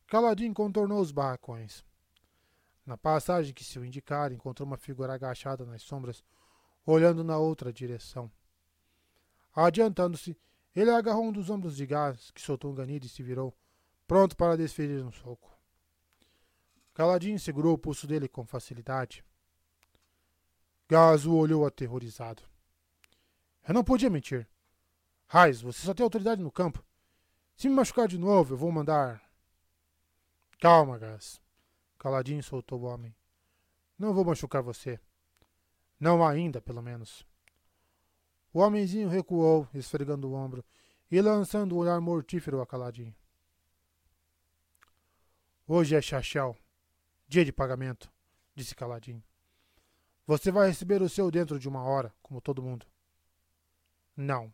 Caladinho 0.08 0.54
contornou 0.54 1.02
os 1.02 1.12
barracões. 1.12 1.84
Na 2.86 2.98
passagem 2.98 3.54
que 3.54 3.64
se 3.64 3.80
o 3.80 3.86
indicara, 3.86 4.34
encontrou 4.34 4.68
uma 4.68 4.78
figura 4.78 5.14
agachada 5.14 5.66
nas 5.66 5.82
sombras, 5.82 6.24
olhando 6.86 7.24
na 7.24 7.38
outra 7.38 7.72
direção. 7.72 8.30
Adiantando-se, 9.56 10.38
ele 10.76 10.90
agarrou 10.90 11.26
um 11.26 11.32
dos 11.32 11.50
ombros 11.50 11.76
de 11.76 11.86
gás, 11.86 12.32
que 12.32 12.42
soltou 12.42 12.72
um 12.72 12.76
ganido 12.76 13.06
e 13.06 13.10
se 13.10 13.24
virou, 13.24 13.56
pronto 14.08 14.36
para 14.36 14.58
desferir 14.58 15.04
um 15.04 15.12
soco. 15.12 15.54
Caladinho 16.94 17.40
segurou 17.40 17.74
o 17.74 17.78
pulso 17.78 18.06
dele 18.06 18.28
com 18.28 18.46
facilidade. 18.46 19.24
Gás 20.90 21.26
o 21.26 21.36
olhou 21.36 21.66
aterrorizado. 21.66 22.44
Eu 23.68 23.74
não 23.74 23.84
podia 23.84 24.10
mentir. 24.10 24.48
Raiz, 25.26 25.62
você 25.62 25.80
só 25.80 25.94
tem 25.94 26.04
autoridade 26.04 26.42
no 26.42 26.52
campo. 26.52 26.84
Se 27.56 27.70
me 27.70 27.76
machucar 27.76 28.08
de 28.08 28.18
novo, 28.18 28.54
eu 28.54 28.58
vou 28.58 28.72
mandar. 28.72 29.22
Calma, 30.60 30.98
Gás. 30.98 31.43
Caladinho 32.04 32.44
soltou 32.44 32.82
o 32.82 32.84
homem. 32.84 33.16
Não 33.98 34.14
vou 34.14 34.26
machucar 34.26 34.62
você. 34.62 35.00
Não 35.98 36.22
ainda, 36.22 36.62
pelo 36.62 36.82
menos. 36.82 37.26
O 38.52 38.60
homenzinho 38.60 39.08
recuou, 39.08 39.70
esfregando 39.74 40.30
o 40.30 40.34
ombro 40.34 40.66
e 41.10 41.22
lançando 41.22 41.74
um 41.74 41.78
olhar 41.78 42.02
mortífero 42.02 42.60
a 42.60 42.68
Caladinho. 42.68 43.16
Hoje 45.66 45.96
é 45.96 46.02
chachau. 46.02 46.58
Dia 47.26 47.46
de 47.46 47.54
pagamento, 47.54 48.12
disse 48.54 48.76
Caladinho. 48.76 49.24
Você 50.28 50.52
vai 50.52 50.68
receber 50.68 51.02
o 51.02 51.08
seu 51.08 51.32
dentro 51.32 51.58
de 51.58 51.70
uma 51.70 51.84
hora, 51.84 52.14
como 52.22 52.42
todo 52.42 52.62
mundo. 52.62 52.86
Não. 54.14 54.54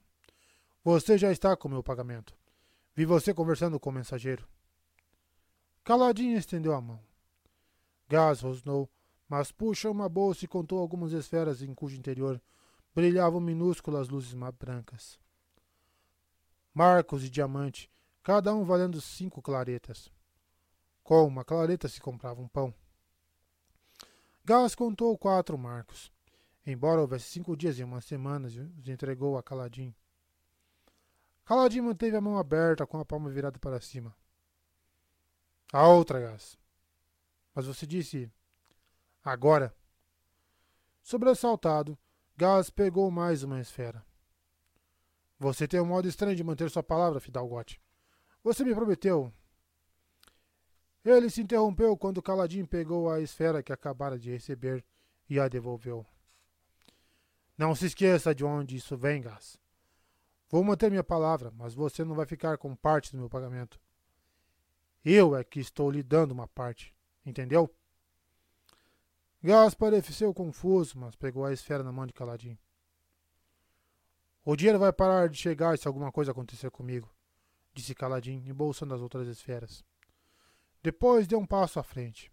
Você 0.84 1.18
já 1.18 1.32
está 1.32 1.58
com 1.58 1.68
meu 1.68 1.82
pagamento. 1.82 2.38
Vi 2.94 3.06
você 3.06 3.34
conversando 3.34 3.80
com 3.80 3.90
o 3.90 3.94
mensageiro. 3.94 4.48
Caladinho 5.84 6.38
estendeu 6.38 6.76
a 6.76 6.80
mão. 6.82 7.09
Gás 8.10 8.42
rosnou, 8.42 8.90
mas 9.28 9.52
puxou 9.52 9.92
uma 9.92 10.10
bolsa 10.10 10.44
e 10.44 10.48
contou 10.48 10.80
algumas 10.80 11.12
esferas 11.12 11.62
em 11.62 11.74
cujo 11.76 11.96
interior 11.96 12.42
brilhavam 12.96 13.40
minúsculas 13.40 14.10
luzes 14.10 14.34
brancas. 14.58 15.20
Marcos 16.74 17.24
e 17.24 17.30
diamante, 17.30 17.90
cada 18.24 18.54
um 18.54 18.66
valendo 18.66 19.00
cinco 19.00 19.42
claretas. 19.44 20.12
Com 21.04 21.26
uma 21.28 21.46
clareta 21.46 21.88
se 21.88 22.02
comprava 22.02 22.42
um 22.42 22.48
pão. 22.48 22.74
Gás 24.44 24.74
contou 24.74 25.16
quatro 25.18 25.58
marcos. 25.58 26.12
Embora 26.66 27.02
houvesse 27.02 27.26
cinco 27.26 27.56
dias 27.56 27.78
e 27.78 27.84
umas 27.84 28.06
semanas, 28.06 28.56
os 28.56 28.90
entregou 28.90 29.38
a 29.38 29.44
Caladinho. 29.44 29.96
Caladinho 31.46 31.86
manteve 31.86 32.16
a 32.18 32.22
mão 32.22 32.38
aberta 32.38 32.86
com 32.86 33.00
a 33.00 33.06
palma 33.06 33.30
virada 33.30 33.60
para 33.60 33.80
cima. 33.80 34.16
A 35.72 35.88
outra, 35.88 36.20
Gás. 36.20 36.58
Mas 37.54 37.66
você 37.66 37.86
disse. 37.86 38.32
Agora. 39.24 39.76
Sobressaltado, 41.02 41.98
Gás 42.36 42.70
pegou 42.70 43.10
mais 43.10 43.44
uma 43.44 43.60
esfera. 43.60 44.06
Você 45.40 45.68
tem 45.68 45.80
um 45.80 45.86
modo 45.86 46.08
estranho 46.08 46.36
de 46.36 46.44
manter 46.44 46.70
sua 46.70 46.84
palavra, 46.84 47.20
Fidalgote. 47.20 47.82
Você 48.44 48.64
me 48.64 48.76
prometeu 48.76 49.34
ele 51.04 51.30
se 51.30 51.42
interrompeu 51.42 51.96
quando 51.98 52.22
Caladinho 52.22 52.68
pegou 52.68 53.10
a 53.10 53.22
esfera 53.22 53.64
que 53.64 53.72
acabara 53.72 54.18
de 54.18 54.32
receber 54.32 54.84
e 55.30 55.40
a 55.40 55.48
devolveu. 55.48 56.06
Não 57.58 57.76
se 57.76 57.86
esqueça 57.86 58.34
de 58.34 58.44
onde 58.44 58.76
isso 58.76 58.98
vem, 58.98 59.22
Gás. 59.22 59.60
Vou 60.50 60.64
manter 60.64 60.90
minha 60.90 61.04
palavra, 61.04 61.52
mas 61.52 61.74
você 61.74 62.04
não 62.04 62.16
vai 62.16 62.26
ficar 62.26 62.58
com 62.58 62.76
parte 62.76 63.12
do 63.12 63.18
meu 63.18 63.30
pagamento. 63.30 63.80
Eu 65.04 65.36
é 65.36 65.44
que 65.44 65.60
estou 65.60 65.90
lhe 65.90 66.04
dando 66.04 66.32
uma 66.32 66.48
parte, 66.48 66.94
entendeu? 67.26 67.74
Gás 69.42 69.74
pareceu 69.74 70.34
confuso, 70.34 70.98
mas 70.98 71.16
pegou 71.16 71.46
a 71.46 71.54
esfera 71.54 71.84
na 71.84 71.92
mão 71.92 72.06
de 72.06 72.14
Caladinho. 72.14 72.58
O 74.44 74.56
dinheiro 74.56 74.80
vai 74.80 74.92
parar 74.92 75.30
de 75.30 75.38
chegar 75.38 75.78
se 75.78 75.88
alguma 75.88 76.12
coisa 76.12 76.32
acontecer 76.32 76.70
comigo, 76.72 77.10
disse 77.74 77.96
Caladinho, 77.96 78.48
embolsando 78.50 78.94
as 78.94 79.02
outras 79.02 79.28
esferas. 79.28 79.84
Depois 80.82 81.28
deu 81.28 81.40
um 81.40 81.46
passo 81.46 81.80
à 81.80 81.84
frente. 81.84 82.32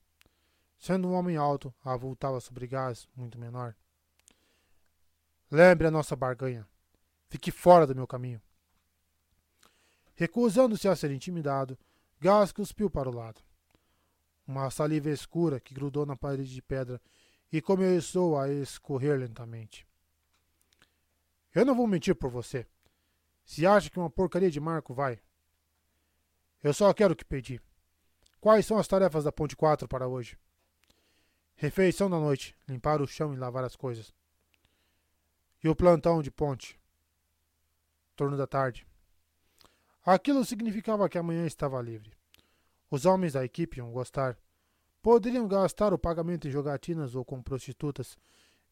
Sendo 0.79 1.09
um 1.09 1.15
homem 1.15 1.37
alto, 1.37 1.75
avultava 1.85 2.41
sobre 2.41 2.67
gás 2.67 3.09
muito 3.17 3.39
menor. 3.39 3.75
Lembre 5.51 5.87
a 5.87 5.91
nossa 5.91 6.17
barganha. 6.17 6.67
Fique 7.29 7.51
fora 7.51 7.87
do 7.87 7.95
meu 7.95 8.07
caminho. 8.07 8.41
Recusando-se 10.15 10.89
a 10.89 10.97
ser 10.97 11.11
intimidado, 11.11 11.79
Gás 12.19 12.51
cuspiu 12.51 12.89
para 12.89 13.11
o 13.11 13.15
lado. 13.15 13.43
Uma 14.47 14.71
saliva 14.71 15.11
escura 15.11 15.59
que 15.59 15.75
grudou 15.75 16.07
na 16.07 16.17
parede 16.17 16.53
de 16.53 16.63
pedra 16.63 17.01
e 17.53 17.61
começou 17.61 18.39
a 18.39 18.49
escorrer 18.49 19.19
lentamente. 19.19 19.87
Eu 21.55 21.65
não 21.65 21.75
vou 21.75 21.87
mentir 21.87 22.15
por 22.15 22.31
você. 22.31 22.67
Se 23.45 23.67
acha 23.67 23.91
que 23.91 23.99
uma 23.99 24.11
porcaria 24.11 24.51
de 24.51 24.61
marco 24.61 24.95
vai. 24.95 25.21
Eu 26.63 26.73
só 26.75 26.93
quero 26.93 27.15
o 27.15 27.17
que 27.17 27.25
pedi. 27.25 27.61
Quais 28.41 28.67
são 28.67 28.79
as 28.79 28.87
tarefas 28.87 29.25
da 29.25 29.33
Ponte 29.33 29.57
4 29.57 29.89
para 29.89 30.07
hoje? 30.07 30.39
Refeição 31.55 32.11
da 32.11 32.19
noite, 32.19 32.55
limpar 32.69 33.01
o 33.01 33.07
chão 33.07 33.33
e 33.33 33.37
lavar 33.37 33.65
as 33.65 33.75
coisas. 33.75 34.13
E 35.65 35.69
o 35.69 35.75
plantão 35.75 36.21
de 36.21 36.31
ponte? 36.31 36.79
Torno 38.15 38.37
da 38.37 38.47
tarde. 38.47 38.87
Aquilo 40.05 40.45
significava 40.45 41.09
que 41.09 41.17
amanhã 41.17 41.47
estava 41.47 41.81
livre. 41.81 42.13
Os 42.91 43.05
homens 43.05 43.33
da 43.33 43.45
equipe 43.45 43.79
iam 43.79 43.91
gostar. 43.91 44.39
Poderiam 45.03 45.47
gastar 45.47 45.93
o 45.93 45.99
pagamento 45.99 46.49
em 46.49 46.51
jogatinas 46.51 47.15
ou 47.15 47.25
com 47.25 47.43
prostitutas 47.43 48.17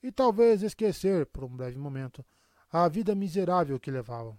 e 0.02 0.12
talvez 0.12 0.62
esquecer, 0.62 1.26
por 1.26 1.44
um 1.44 1.56
breve 1.56 1.78
momento, 1.78 2.24
a 2.70 2.88
vida 2.88 3.14
miserável 3.14 3.78
que 3.78 3.90
levavam. 3.90 4.38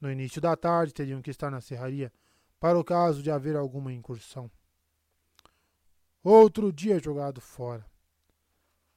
No 0.00 0.10
início 0.10 0.40
da 0.40 0.56
tarde 0.56 0.94
teriam 0.94 1.20
que 1.20 1.30
estar 1.30 1.50
na 1.50 1.60
serraria 1.60 2.12
para 2.60 2.78
o 2.78 2.84
caso 2.84 3.22
de 3.22 3.30
haver 3.30 3.56
alguma 3.56 3.92
incursão. 3.92 4.50
Outro 6.22 6.72
dia 6.72 6.98
jogado 6.98 7.40
fora. 7.40 7.84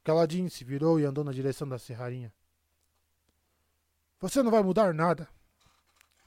Caladinho 0.04 0.50
se 0.50 0.64
virou 0.64 1.00
e 1.00 1.06
andou 1.06 1.24
na 1.24 1.32
direção 1.32 1.68
da 1.68 1.78
serraria. 1.78 2.34
Você 4.20 4.42
não 4.44 4.52
vai 4.52 4.62
mudar 4.62 4.94
nada, 4.94 5.28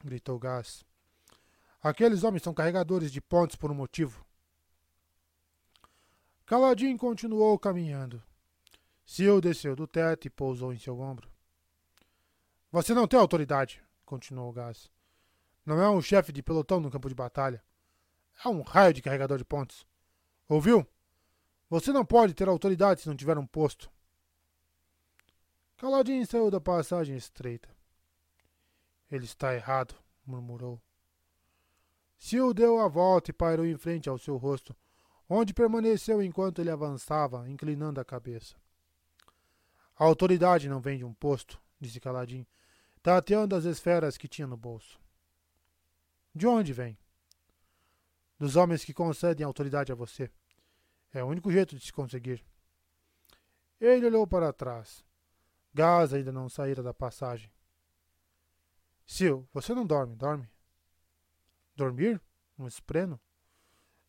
gritou 0.03 0.39
Gás. 0.39 0.85
Aqueles 1.85 2.25
homens 2.25 2.43
são 2.43 2.55
carregadores 2.55 3.13
de 3.13 3.21
pontes 3.21 3.57
por 3.57 3.71
um 3.71 3.75
motivo. 3.75 4.25
Caladinho 6.47 6.97
continuou 6.97 7.59
caminhando. 7.59 8.23
Sil 9.05 9.37
desceu 9.39 9.77
do 9.77 9.87
teto 9.87 10.27
e 10.27 10.31
pousou 10.31 10.73
em 10.73 10.79
seu 10.79 10.99
ombro. 10.99 11.31
Você 12.73 12.95
não 12.95 13.07
tem 13.07 13.21
autoridade, 13.21 13.85
continuou 14.07 14.51
Gás. 14.51 14.91
Não 15.67 15.79
é 15.79 15.91
um 15.91 16.01
chefe 16.01 16.33
de 16.33 16.43
pelotão 16.43 16.81
no 16.81 16.91
campo 16.91 17.07
de 17.07 17.15
batalha. 17.15 17.63
É 18.43 18.49
um 18.49 18.63
raio 18.63 18.95
de 18.95 19.03
carregador 19.03 19.37
de 19.37 19.45
pontes. 19.45 19.87
Ouviu? 20.49 20.89
Você 21.69 21.93
não 21.93 22.03
pode 22.03 22.33
ter 22.33 22.49
autoridade 22.49 23.03
se 23.03 23.09
não 23.09 23.17
tiver 23.17 23.37
um 23.37 23.47
posto. 23.47 23.93
Caladinho 25.77 26.27
saiu 26.27 26.51
da 26.51 26.63
passagem 26.63 27.15
estreita. 27.15 27.69
Ele 29.11 29.27
está 29.27 29.55
errado, 29.55 29.95
murmurou. 30.25 30.81
Sil 32.19 32.55
deu 32.55 32.79
a 32.79 32.89
volta 32.89 33.31
e 33.31 33.35
pairou 33.35 33.67
em 33.67 33.77
frente 33.77 34.09
ao 34.09 34.19
seu 34.19 34.37
rosto, 34.37 34.75
onde 35.29 35.55
permaneceu 35.55 36.23
enquanto 36.23 36.61
ele 36.61 36.71
avançava, 36.71 37.49
inclinando 37.49 38.01
a 38.01 38.05
cabeça. 38.05 38.57
A 39.97 40.05
autoridade 40.05 40.69
não 40.69 40.81
vem 40.81 40.99
de 40.99 41.05
um 41.05 41.15
posto, 41.15 41.61
disse 41.81 42.01
Caladinho, 42.01 42.47
tateando 43.03 43.55
as 43.55 43.65
esferas 43.65 44.17
que 44.17 44.29
tinha 44.29 44.47
no 44.47 44.57
bolso. 44.57 45.01
De 46.35 46.47
onde 46.47 46.73
vem? 46.73 46.99
Dos 48.39 48.57
homens 48.57 48.85
que 48.85 48.93
concedem 48.93 49.47
autoridade 49.47 49.93
a 49.93 49.95
você. 49.95 50.31
É 51.13 51.23
o 51.23 51.29
único 51.29 51.53
jeito 51.53 51.77
de 51.77 51.85
se 51.85 51.93
conseguir. 51.93 52.45
Ele 53.81 54.07
olhou 54.07 54.27
para 54.27 54.53
trás. 54.53 55.05
Gás 55.73 56.13
ainda 56.13 56.33
não 56.33 56.49
saíra 56.49 56.83
da 56.83 56.93
passagem. 56.93 57.53
Sil, 59.07 59.47
você 59.53 59.75
não 59.75 59.87
dorme, 59.87 60.17
dorme? 60.17 60.49
Dormir? 61.77 62.21
Um 62.59 62.67
espreno? 62.67 63.21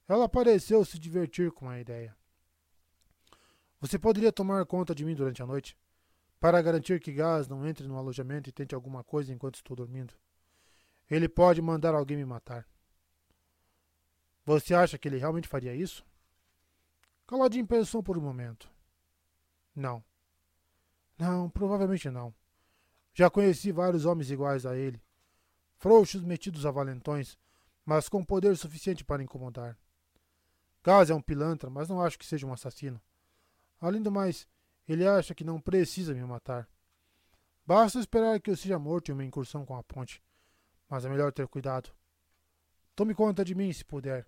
Ela 0.08 0.30
pareceu 0.30 0.86
se 0.86 1.00
divertir 1.00 1.52
com 1.52 1.68
a 1.68 1.80
ideia. 1.80 2.16
Você 3.80 3.98
poderia 3.98 4.32
tomar 4.32 4.66
conta 4.66 4.94
de 4.94 5.04
mim 5.04 5.16
durante 5.16 5.42
a 5.42 5.46
noite, 5.46 5.78
para 6.40 6.62
garantir 6.62 7.00
que 7.00 7.12
Gás 7.12 7.48
não 7.48 7.66
entre 7.68 7.88
no 7.88 7.98
alojamento 7.98 8.50
e 8.50 8.54
tente 8.54 8.76
alguma 8.76 9.04
coisa 9.04 9.34
enquanto 9.34 9.56
estou 9.56 9.76
dormindo. 9.76 10.14
Ele 11.10 11.28
pode 11.28 11.62
mandar 11.62 11.96
alguém 11.96 12.18
me 12.18 12.26
matar. 12.26 12.68
Você 14.46 14.76
acha 14.76 14.98
que 14.98 15.08
ele 15.08 15.18
realmente 15.18 15.48
faria 15.48 15.76
isso? 15.76 16.06
Caladinho 17.26 17.66
pensou 17.66 18.04
por 18.04 18.18
um 18.18 18.22
momento. 18.22 18.70
Não. 19.76 20.04
Não, 21.18 21.50
provavelmente 21.50 22.10
não. 22.10 22.34
Já 23.14 23.30
conheci 23.30 23.72
vários 23.72 24.06
homens 24.06 24.30
iguais 24.30 24.66
a 24.66 24.78
ele. 24.78 25.02
Frouxos 25.78 26.24
metidos 26.24 26.66
a 26.66 26.72
valentões, 26.72 27.38
mas 27.86 28.10
com 28.10 28.24
poder 28.24 28.58
suficiente 28.58 29.04
para 29.04 29.24
incomodar. 29.24 29.78
Gás 30.84 31.10
é 31.10 31.16
um 31.16 31.22
pilantra, 31.22 31.70
mas 31.70 31.88
não 31.88 32.02
acho 32.02 32.18
que 32.18 32.26
seja 32.26 32.46
um 32.46 32.54
assassino. 32.54 33.02
Além 33.80 34.02
do 34.02 34.12
mais, 34.12 34.48
ele 34.88 35.08
acha 35.08 35.36
que 35.36 35.44
não 35.44 35.60
precisa 35.60 36.14
me 36.14 36.24
matar. 36.24 36.68
Basta 37.66 38.00
esperar 38.00 38.40
que 38.40 38.50
eu 38.50 38.58
seja 38.58 38.78
morto 38.78 39.10
em 39.10 39.14
uma 39.14 39.24
incursão 39.24 39.66
com 39.66 39.76
a 39.76 39.84
ponte 39.84 40.22
mas 40.90 41.06
é 41.06 41.10
melhor 41.10 41.32
ter 41.32 41.48
cuidado. 41.48 41.90
Tome 42.96 43.14
conta 43.14 43.44
de 43.44 43.56
mim 43.56 43.72
se 43.72 43.84
puder. 43.84 44.26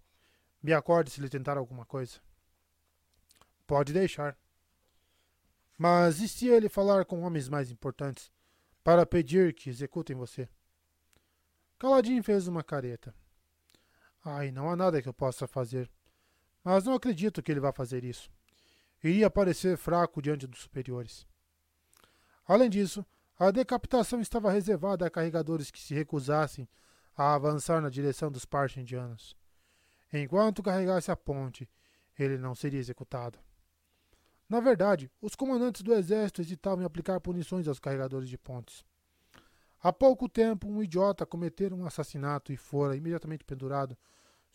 Me 0.61 0.73
acorde 0.73 1.11
se 1.11 1.21
lhe 1.21 1.29
tentar 1.29 1.57
alguma 1.57 1.85
coisa. 1.85 2.19
Pode 3.65 3.93
deixar. 3.93 4.37
Mas 5.77 6.19
e 6.19 6.27
se 6.27 6.47
ele 6.47 6.67
falar 6.67 7.05
com 7.05 7.21
homens 7.21 7.47
mais 7.47 7.69
importantes 7.69 8.31
para 8.83 9.05
pedir 9.05 9.53
que 9.53 9.69
executem 9.69 10.15
você? 10.15 10.49
Caladinho 11.77 12.23
fez 12.23 12.47
uma 12.47 12.63
careta. 12.63 13.13
Ai, 14.29 14.51
não 14.51 14.69
há 14.69 14.75
nada 14.75 15.01
que 15.01 15.07
eu 15.07 15.13
possa 15.13 15.47
fazer. 15.47 15.89
Mas 16.61 16.83
não 16.83 16.93
acredito 16.93 17.41
que 17.41 17.49
ele 17.49 17.61
vá 17.61 17.71
fazer 17.71 18.03
isso. 18.03 18.29
Iria 19.01 19.29
parecer 19.29 19.77
fraco 19.77 20.21
diante 20.21 20.45
dos 20.45 20.59
superiores. 20.59 21.25
Além 22.45 22.69
disso, 22.69 23.05
a 23.39 23.51
decapitação 23.51 24.19
estava 24.19 24.51
reservada 24.51 25.05
a 25.05 25.09
carregadores 25.09 25.71
que 25.71 25.79
se 25.79 25.93
recusassem 25.93 26.67
a 27.15 27.35
avançar 27.35 27.81
na 27.81 27.89
direção 27.89 28.29
dos 28.29 28.43
Parchendianos. 28.43 29.33
Enquanto 30.11 30.61
carregasse 30.61 31.09
a 31.09 31.15
ponte, 31.15 31.69
ele 32.19 32.37
não 32.37 32.53
seria 32.53 32.81
executado. 32.81 33.39
Na 34.49 34.59
verdade, 34.59 35.09
os 35.21 35.35
comandantes 35.35 35.81
do 35.81 35.93
exército 35.93 36.41
hesitavam 36.41 36.81
em 36.81 36.85
aplicar 36.85 37.21
punições 37.21 37.65
aos 37.65 37.79
carregadores 37.79 38.27
de 38.27 38.37
pontes. 38.37 38.83
Há 39.81 39.93
pouco 39.93 40.27
tempo, 40.27 40.67
um 40.67 40.83
idiota 40.83 41.25
cometera 41.25 41.73
um 41.73 41.85
assassinato 41.85 42.51
e 42.51 42.57
fora 42.57 42.95
imediatamente 42.97 43.45
pendurado 43.45 43.97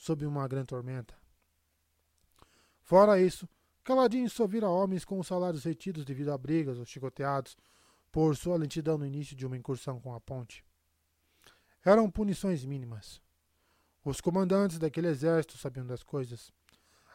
sob 0.02 0.26
uma 0.26 0.48
grande 0.48 0.66
tormenta. 0.66 1.14
Fora 2.80 3.20
isso, 3.20 3.48
Caladinho 3.84 4.28
só 4.28 4.48
vira 4.48 4.68
homens 4.68 5.04
com 5.04 5.20
os 5.20 5.28
salários 5.28 5.62
retidos 5.62 6.04
devido 6.04 6.32
a 6.32 6.36
brigas 6.38 6.76
ou 6.76 6.84
chicoteados 6.84 7.56
por 8.10 8.36
sua 8.36 8.56
lentidão 8.56 8.98
no 8.98 9.06
início 9.06 9.36
de 9.36 9.46
uma 9.46 9.56
incursão 9.56 10.00
com 10.00 10.12
a 10.12 10.20
ponte. 10.20 10.64
Eram 11.84 12.10
punições 12.10 12.64
mínimas. 12.64 13.22
Os 14.04 14.20
comandantes 14.20 14.76
daquele 14.76 15.06
exército 15.06 15.56
sabiam 15.56 15.86
das 15.86 16.02
coisas. 16.02 16.52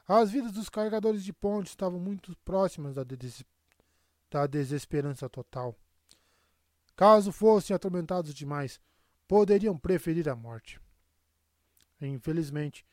As 0.08 0.32
vidas 0.32 0.54
dos 0.54 0.70
carregadores 0.70 1.26
de 1.26 1.34
ponte 1.34 1.68
estavam 1.68 2.00
muito 2.00 2.38
próximas 2.46 2.96
da, 2.96 3.04
des 3.04 3.44
da 4.32 4.48
desesperança 4.48 5.28
total. 5.28 5.76
Caso 6.96 7.34
fossem 7.34 7.76
atormentados 7.76 8.34
demais, 8.34 8.80
poderiam 9.28 9.78
preferir 9.78 10.30
a 10.30 10.36
morte. 10.38 10.80
Infelizmente, 12.02 12.86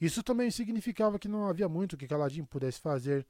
isso 0.00 0.22
também 0.22 0.50
significava 0.50 1.18
que 1.18 1.28
não 1.28 1.46
havia 1.46 1.68
muito 1.68 1.96
que 1.96 2.08
Caladinho 2.08 2.46
pudesse 2.46 2.80
fazer 2.80 3.26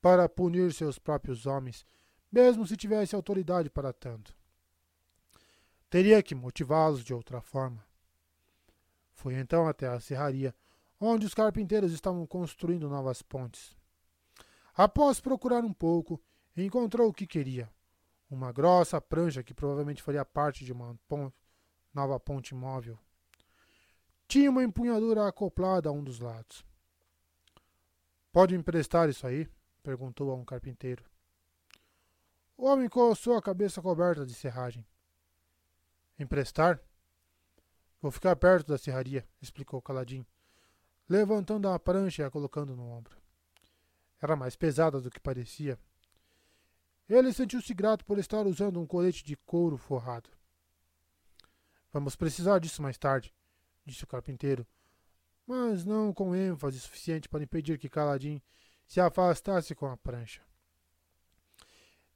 para 0.00 0.28
punir 0.28 0.72
seus 0.72 0.98
próprios 0.98 1.46
homens 1.46 1.86
mesmo 2.32 2.66
se 2.66 2.76
tivesse 2.76 3.14
autoridade 3.14 3.68
para 3.68 3.92
tanto. 3.92 4.34
Teria 5.90 6.22
que 6.22 6.34
motivá-los 6.34 7.04
de 7.04 7.12
outra 7.12 7.42
forma. 7.42 7.84
Foi 9.12 9.34
então 9.34 9.68
até 9.68 9.86
a 9.86 10.00
serraria, 10.00 10.54
onde 10.98 11.26
os 11.26 11.34
carpinteiros 11.34 11.92
estavam 11.92 12.26
construindo 12.26 12.88
novas 12.88 13.20
pontes. 13.20 13.76
Após 14.74 15.20
procurar 15.20 15.62
um 15.62 15.72
pouco, 15.72 16.18
encontrou 16.56 17.10
o 17.10 17.12
que 17.12 17.26
queria: 17.26 17.70
uma 18.30 18.50
grossa 18.50 18.98
prancha 18.98 19.42
que 19.42 19.52
provavelmente 19.52 20.02
faria 20.02 20.24
parte 20.24 20.64
de 20.64 20.72
uma 20.72 20.98
ponte, 21.06 21.36
nova 21.92 22.18
ponte 22.18 22.54
móvel. 22.54 22.98
Tinha 24.32 24.48
uma 24.48 24.64
empunhadura 24.64 25.28
acoplada 25.28 25.90
a 25.90 25.92
um 25.92 26.02
dos 26.02 26.18
lados. 26.18 26.64
Pode 28.32 28.54
emprestar 28.54 29.10
isso 29.10 29.26
aí? 29.26 29.46
perguntou 29.82 30.30
a 30.30 30.34
um 30.34 30.42
carpinteiro. 30.42 31.04
O 32.56 32.64
homem 32.64 32.88
coçou 32.88 33.36
a 33.36 33.42
cabeça 33.42 33.82
coberta 33.82 34.24
de 34.24 34.32
serragem. 34.32 34.86
Emprestar? 36.18 36.80
Vou 38.00 38.10
ficar 38.10 38.34
perto 38.36 38.68
da 38.68 38.78
serraria, 38.78 39.28
explicou 39.38 39.82
Caladinho, 39.82 40.26
levantando 41.06 41.68
a 41.68 41.78
prancha 41.78 42.22
e 42.22 42.24
a 42.24 42.30
colocando 42.30 42.74
no 42.74 42.88
ombro. 42.88 43.14
Era 44.18 44.34
mais 44.34 44.56
pesada 44.56 44.98
do 44.98 45.10
que 45.10 45.20
parecia. 45.20 45.78
Ele 47.06 47.34
sentiu-se 47.34 47.74
grato 47.74 48.02
por 48.02 48.18
estar 48.18 48.46
usando 48.46 48.80
um 48.80 48.86
colete 48.86 49.22
de 49.22 49.36
couro 49.36 49.76
forrado. 49.76 50.30
Vamos 51.92 52.16
precisar 52.16 52.60
disso 52.60 52.80
mais 52.80 52.96
tarde, 52.96 53.30
disse 53.84 54.04
o 54.04 54.06
carpinteiro, 54.06 54.66
mas 55.46 55.84
não 55.84 56.12
com 56.12 56.34
ênfase 56.34 56.78
suficiente 56.78 57.28
para 57.28 57.42
impedir 57.42 57.78
que 57.78 57.88
Caladim 57.88 58.40
se 58.86 59.00
afastasse 59.00 59.74
com 59.74 59.86
a 59.86 59.96
prancha. 59.96 60.42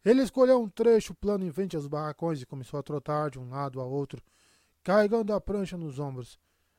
Ele 0.04 0.22
escolheu 0.22 0.62
um 0.62 0.68
trecho 0.68 1.14
plano 1.14 1.44
em 1.44 1.50
frente 1.50 1.74
aos 1.74 1.86
barracões 1.86 2.40
e 2.40 2.46
começou 2.46 2.78
a 2.78 2.82
trotar 2.82 3.30
de 3.30 3.38
um 3.38 3.48
lado 3.48 3.80
a 3.80 3.84
outro, 3.84 4.22
carregando 4.82 5.32
a 5.32 5.40
prancha 5.40 5.76
nos 5.76 5.98
ombros, 5.98 6.38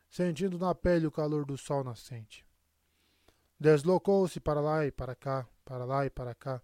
sentindo 0.10 0.58
na 0.58 0.74
pele 0.74 1.08
o 1.08 1.12
calor 1.12 1.46
do 1.46 1.58
sol 1.58 1.84
nascente. 1.84 2.46
Deslocou-se 3.60 4.40
para 4.40 4.62
lá 4.62 4.86
e 4.86 4.92
para 4.92 5.16
cá, 5.16 5.46
para 5.66 5.84
lá 5.84 6.06
e 6.06 6.10
para 6.10 6.34
cá. 6.34 6.62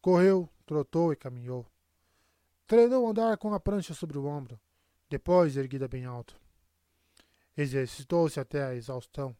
Correu, 0.00 0.48
trotou 0.64 1.12
e 1.12 1.16
caminhou. 1.16 1.64
Treinou 2.66 3.08
andar 3.08 3.36
com 3.36 3.54
a 3.54 3.60
prancha 3.60 3.94
sobre 3.94 4.18
o 4.18 4.24
ombro, 4.24 4.58
depois 5.08 5.56
erguida 5.56 5.86
bem 5.86 6.04
alto. 6.04 6.45
Exercitou-se 7.56 8.38
até 8.38 8.64
a 8.64 8.74
exaustão. 8.74 9.36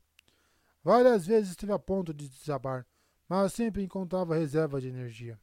Várias 0.83 1.27
vezes 1.27 1.51
esteve 1.51 1.73
a 1.73 1.79
ponto 1.79 2.15
de 2.15 2.29
desabar, 2.29 2.87
mas 3.29 3.53
sempre 3.53 3.83
encontrava 3.83 4.37
reserva 4.37 4.81
de 4.81 4.89
energia. 4.89 5.39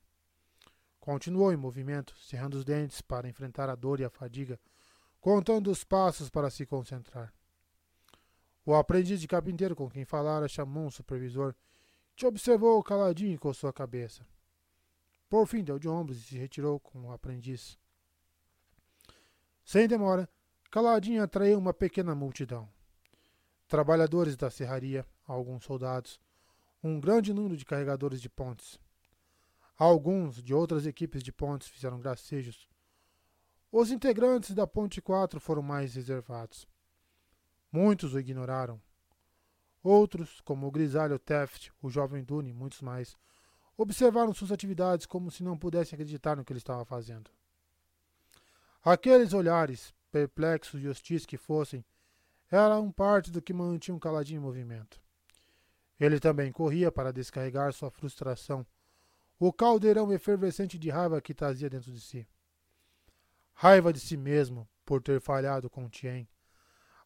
Continuou 0.99 1.51
em 1.51 1.57
movimento, 1.57 2.15
cerrando 2.17 2.55
os 2.55 2.63
dentes 2.63 3.01
para 3.01 3.27
enfrentar 3.27 3.69
a 3.69 3.75
dor 3.75 3.99
e 3.99 4.05
a 4.05 4.09
fadiga, 4.09 4.57
contando 5.19 5.69
os 5.69 5.83
passos 5.83 6.29
para 6.29 6.49
se 6.49 6.65
concentrar. 6.65 7.33
O 8.65 8.73
aprendiz 8.73 9.19
de 9.19 9.27
carpinteiro 9.27 9.75
com 9.75 9.89
quem 9.89 10.05
falara 10.05 10.47
chamou 10.47 10.85
um 10.85 10.91
supervisor, 10.91 11.53
que 12.15 12.25
observou 12.25 12.81
caladinho 12.81 13.37
com 13.37 13.53
sua 13.53 13.73
cabeça. 13.73 14.25
Por 15.27 15.45
fim, 15.47 15.63
deu 15.63 15.77
de 15.77 15.89
ombros 15.89 16.19
e 16.19 16.21
se 16.21 16.37
retirou 16.37 16.79
com 16.79 17.07
o 17.07 17.11
aprendiz. 17.11 17.77
Sem 19.65 19.87
demora, 19.87 20.29
Caladinho 20.73 21.21
atraiu 21.21 21.59
uma 21.59 21.71
pequena 21.71 22.15
multidão. 22.15 22.67
Trabalhadores 23.67 24.35
da 24.35 24.49
serraria, 24.49 25.05
alguns 25.27 25.65
soldados, 25.65 26.19
um 26.83 26.99
grande 26.99 27.31
número 27.31 27.55
de 27.55 27.63
carregadores 27.63 28.19
de 28.19 28.27
pontes. 28.27 28.79
Alguns 29.77 30.41
de 30.41 30.51
outras 30.51 30.87
equipes 30.87 31.21
de 31.21 31.31
pontes 31.31 31.67
fizeram 31.67 31.99
gracejos. 31.99 32.67
Os 33.71 33.91
integrantes 33.91 34.55
da 34.55 34.65
Ponte 34.65 34.99
4 34.99 35.39
foram 35.39 35.61
mais 35.61 35.93
reservados. 35.93 36.67
Muitos 37.71 38.15
o 38.15 38.19
ignoraram. 38.19 38.81
Outros, 39.83 40.41
como 40.41 40.65
o 40.65 40.71
grisalho 40.71 41.19
Taft, 41.19 41.69
o 41.83 41.89
jovem 41.91 42.23
Dune 42.23 42.49
e 42.49 42.53
muitos 42.53 42.81
mais, 42.81 43.15
observaram 43.77 44.33
suas 44.33 44.51
atividades 44.51 45.05
como 45.05 45.29
se 45.29 45.43
não 45.43 45.55
pudessem 45.55 45.95
acreditar 45.95 46.35
no 46.35 46.43
que 46.43 46.51
ele 46.51 46.57
estava 46.57 46.83
fazendo. 46.83 47.29
Aqueles 48.83 49.33
olhares, 49.33 49.93
perplexos 50.13 50.83
e 50.83 50.87
hostis 50.87 51.25
que 51.25 51.37
fossem, 51.37 51.83
eram 52.51 52.91
parte 52.91 53.31
do 53.31 53.41
que 53.41 53.51
mantinha 53.51 53.95
um 53.95 53.99
caladinho 53.99 54.37
em 54.37 54.43
movimento. 54.43 55.01
Ele 55.99 56.19
também 56.19 56.51
corria 56.51 56.91
para 56.91 57.11
descarregar 57.11 57.73
sua 57.73 57.89
frustração, 57.89 58.63
o 59.39 59.51
caldeirão 59.51 60.13
efervescente 60.13 60.77
de 60.77 60.91
raiva 60.91 61.19
que 61.19 61.33
trazia 61.33 61.67
dentro 61.67 61.91
de 61.91 61.99
si. 61.99 62.27
Raiva 63.55 63.91
de 63.91 63.99
si 63.99 64.15
mesmo 64.15 64.69
por 64.85 65.01
ter 65.01 65.19
falhado 65.19 65.67
com 65.67 65.89
Tien. 65.89 66.27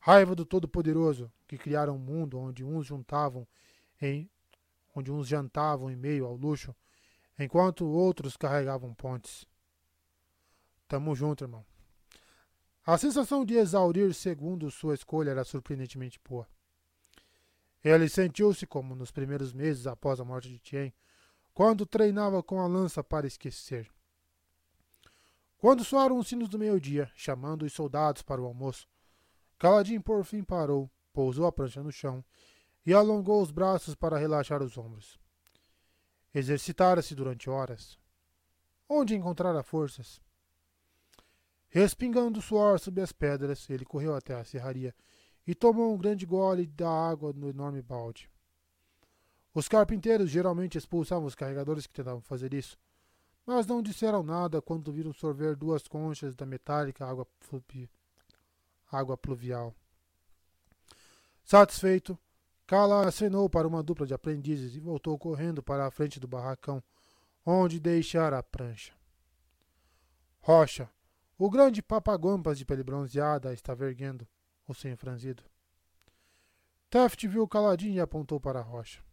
Raiva 0.01 0.35
do 0.35 0.45
Todo-Poderoso 0.45 1.31
que 1.47 1.57
criara 1.57 1.93
um 1.93 1.97
mundo 1.97 2.38
onde 2.38 2.65
uns 2.65 2.85
juntavam 2.85 3.47
em 4.01 4.29
onde 4.93 5.11
uns 5.11 5.27
jantavam 5.27 5.89
em 5.89 5.95
meio 5.95 6.25
ao 6.25 6.35
luxo, 6.35 6.75
enquanto 7.39 7.85
outros 7.85 8.35
carregavam 8.35 8.93
pontes. 8.93 9.45
Tamo 10.88 11.15
junto, 11.15 11.43
irmão. 11.43 11.76
A 12.88 12.97
sensação 12.97 13.43
de 13.43 13.55
exaurir 13.55 14.14
segundo 14.14 14.72
sua 14.72 14.93
escolha 14.93 15.31
era 15.31 15.43
surpreendentemente 15.43 16.18
boa. 16.26 16.47
Ele 17.84 18.07
sentiu-se 18.07 18.65
como 18.65 18.95
nos 18.95 19.11
primeiros 19.11 19.51
meses 19.51 19.85
após 19.85 20.22
a 20.22 20.23
morte 20.23 20.47
de 20.47 20.57
Tien, 20.57 20.93
quando 21.53 21.85
treinava 21.85 22.41
com 22.41 22.61
a 22.61 22.65
lança 22.65 23.03
para 23.03 23.27
esquecer. 23.27 23.91
Quando 25.57 25.84
soaram 25.84 26.18
os 26.18 26.30
sinos 26.30 26.47
do 26.47 26.57
meio-dia, 26.57 27.11
chamando 27.14 27.64
os 27.64 27.73
soldados 27.73 28.22
para 28.22 28.41
o 28.41 28.45
almoço, 28.45 28.88
Caladin 29.59 29.99
por 29.99 30.23
fim 30.23 30.41
parou, 30.41 30.89
pousou 31.11 31.45
a 31.45 31.51
prancha 31.51 31.84
no 31.84 31.91
chão 31.91 32.23
e 32.85 32.93
alongou 32.93 33.41
os 33.41 33.51
braços 33.51 33.95
para 33.95 34.18
relaxar 34.18 34.64
os 34.64 34.77
ombros. 34.77 35.19
Exercitara-se 36.34 37.14
durante 37.14 37.49
horas. 37.49 37.99
Onde 38.88 39.14
encontrara 39.14 39.61
forças? 39.61 40.26
Respingando 41.77 42.41
suor 42.41 42.79
sob 42.79 42.99
as 42.99 43.11
pedras, 43.11 43.69
ele 43.69 43.85
correu 43.85 44.15
até 44.15 44.33
a 44.33 44.43
serraria 44.43 44.95
e 45.45 45.53
tomou 45.53 45.93
um 45.93 45.97
grande 45.99 46.25
gole 46.25 46.65
da 46.65 46.89
água 46.89 47.31
no 47.31 47.47
enorme 47.47 47.83
balde. 47.83 48.27
Os 49.53 49.67
carpinteiros 49.67 50.31
geralmente 50.31 50.75
expulsavam 50.75 51.27
os 51.27 51.35
carregadores 51.35 51.85
que 51.85 51.93
tentavam 51.93 52.19
fazer 52.19 52.51
isso, 52.51 52.79
mas 53.45 53.67
não 53.67 53.83
disseram 53.83 54.23
nada 54.23 54.59
quando 54.59 54.91
viram 54.91 55.13
sorver 55.13 55.55
duas 55.55 55.87
conchas 55.87 56.35
da 56.35 56.47
metálica 56.47 57.05
água, 57.05 57.27
água 58.91 59.15
pluvial. 59.15 59.75
Satisfeito, 61.43 62.17
Kala 62.65 63.07
acenou 63.07 63.47
para 63.47 63.67
uma 63.67 63.83
dupla 63.83 64.07
de 64.07 64.15
aprendizes 64.15 64.75
e 64.75 64.79
voltou 64.79 65.15
correndo 65.15 65.61
para 65.61 65.85
a 65.85 65.91
frente 65.91 66.19
do 66.19 66.27
barracão, 66.27 66.81
onde 67.45 67.79
deixara 67.79 68.39
a 68.39 68.41
prancha. 68.41 68.95
Rocha, 70.39 70.89
o 71.38 71.49
grande 71.49 71.81
papaguampas 71.81 72.57
de 72.57 72.65
pele 72.65 72.84
bronzeada, 72.84 73.53
estava 73.53 73.85
erguendo, 73.85 74.27
o 74.68 74.73
senho 74.73 74.97
franzido. 74.97 75.43
Taft 76.89 77.27
viu 77.27 77.47
caladinho 77.47 77.95
e 77.95 77.99
apontou 77.99 78.39
para 78.39 78.59
a 78.59 78.64
rocha. 78.64 79.03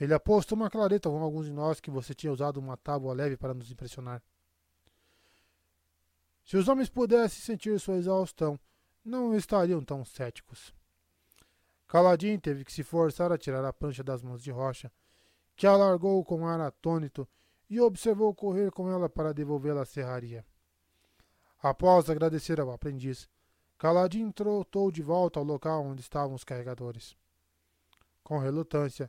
Ele 0.00 0.14
apostou 0.14 0.56
uma 0.56 0.70
clareta 0.70 1.08
com 1.08 1.22
alguns 1.22 1.46
de 1.46 1.52
nós 1.52 1.80
que 1.80 1.90
você 1.90 2.14
tinha 2.14 2.32
usado 2.32 2.58
uma 2.58 2.76
tábua 2.76 3.14
leve 3.14 3.36
para 3.36 3.54
nos 3.54 3.70
impressionar. 3.70 4.22
Se 6.44 6.56
os 6.56 6.66
homens 6.66 6.88
pudessem 6.88 7.40
sentir 7.40 7.78
sua 7.78 7.96
exaustão, 7.96 8.58
não 9.04 9.36
estariam 9.36 9.84
tão 9.84 10.04
céticos. 10.04 10.74
Caladin 11.86 12.38
teve 12.38 12.64
que 12.64 12.72
se 12.72 12.82
forçar 12.82 13.30
a 13.30 13.38
tirar 13.38 13.64
a 13.64 13.72
prancha 13.72 14.02
das 14.02 14.22
mãos 14.22 14.42
de 14.42 14.50
Rocha, 14.50 14.90
que 15.54 15.66
alargou 15.66 16.24
com 16.24 16.46
ar 16.46 16.60
atônito 16.60 17.28
e 17.68 17.80
observou 17.80 18.34
correr 18.34 18.70
com 18.72 18.90
ela 18.90 19.08
para 19.08 19.32
devolvê-la 19.32 19.82
à 19.82 19.84
serraria. 19.84 20.44
Após 21.62 22.10
agradecer 22.10 22.60
ao 22.60 22.72
aprendiz, 22.72 23.28
Caladin 23.78 24.32
trotou 24.32 24.90
de 24.90 25.00
volta 25.00 25.38
ao 25.38 25.44
local 25.44 25.84
onde 25.84 26.00
estavam 26.00 26.34
os 26.34 26.42
carregadores. 26.42 27.16
Com 28.24 28.38
relutância, 28.38 29.08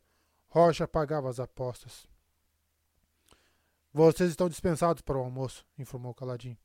Rocha 0.50 0.88
pagava 0.88 1.30
as 1.30 1.40
apostas. 1.40 2.08
Vocês 3.92 4.30
estão 4.30 4.48
dispensados 4.48 5.02
para 5.02 5.18
o 5.18 5.22
almoço, 5.22 5.66
informou 5.80 6.14
Caladin. 6.14 6.56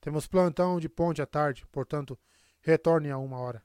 Temos 0.00 0.28
plantão 0.28 0.78
de 0.78 0.88
ponte 0.88 1.20
à 1.20 1.26
tarde, 1.26 1.66
portanto, 1.72 2.16
retornem 2.60 3.10
a 3.10 3.18
uma 3.18 3.38
hora. 3.38 3.60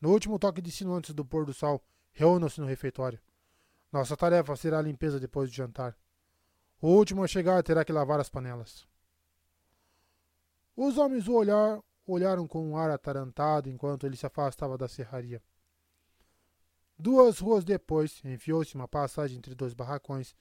No 0.00 0.10
último 0.10 0.36
toque 0.36 0.60
de 0.60 0.72
sino 0.72 0.94
antes 0.94 1.14
do 1.14 1.24
pôr 1.24 1.46
do 1.46 1.54
sol, 1.54 1.80
reúnam-se 2.12 2.60
no 2.60 2.66
refeitório. 2.66 3.20
Nossa 3.92 4.16
tarefa 4.16 4.56
será 4.56 4.80
a 4.80 4.82
limpeza 4.82 5.20
depois 5.20 5.48
de 5.48 5.56
jantar. 5.56 5.96
O 6.80 6.88
último 6.88 7.22
a 7.22 7.28
chegar 7.28 7.62
terá 7.62 7.84
que 7.84 7.92
lavar 7.92 8.18
as 8.18 8.28
panelas. 8.28 8.86
Os 10.76 10.98
homens 10.98 11.26
o 11.26 11.32
olhar, 11.32 11.82
olharam 12.06 12.46
com 12.46 12.68
um 12.68 12.76
ar 12.76 12.90
atarantado 12.90 13.70
enquanto 13.70 14.06
ele 14.06 14.16
se 14.16 14.26
afastava 14.26 14.76
da 14.76 14.86
serraria. 14.86 15.42
Duas 16.98 17.38
ruas 17.38 17.64
depois, 17.64 18.22
enfiou-se 18.24 18.74
uma 18.74 18.86
passagem 18.86 19.38
entre 19.38 19.54
dois 19.54 19.72
barracões 19.72 20.34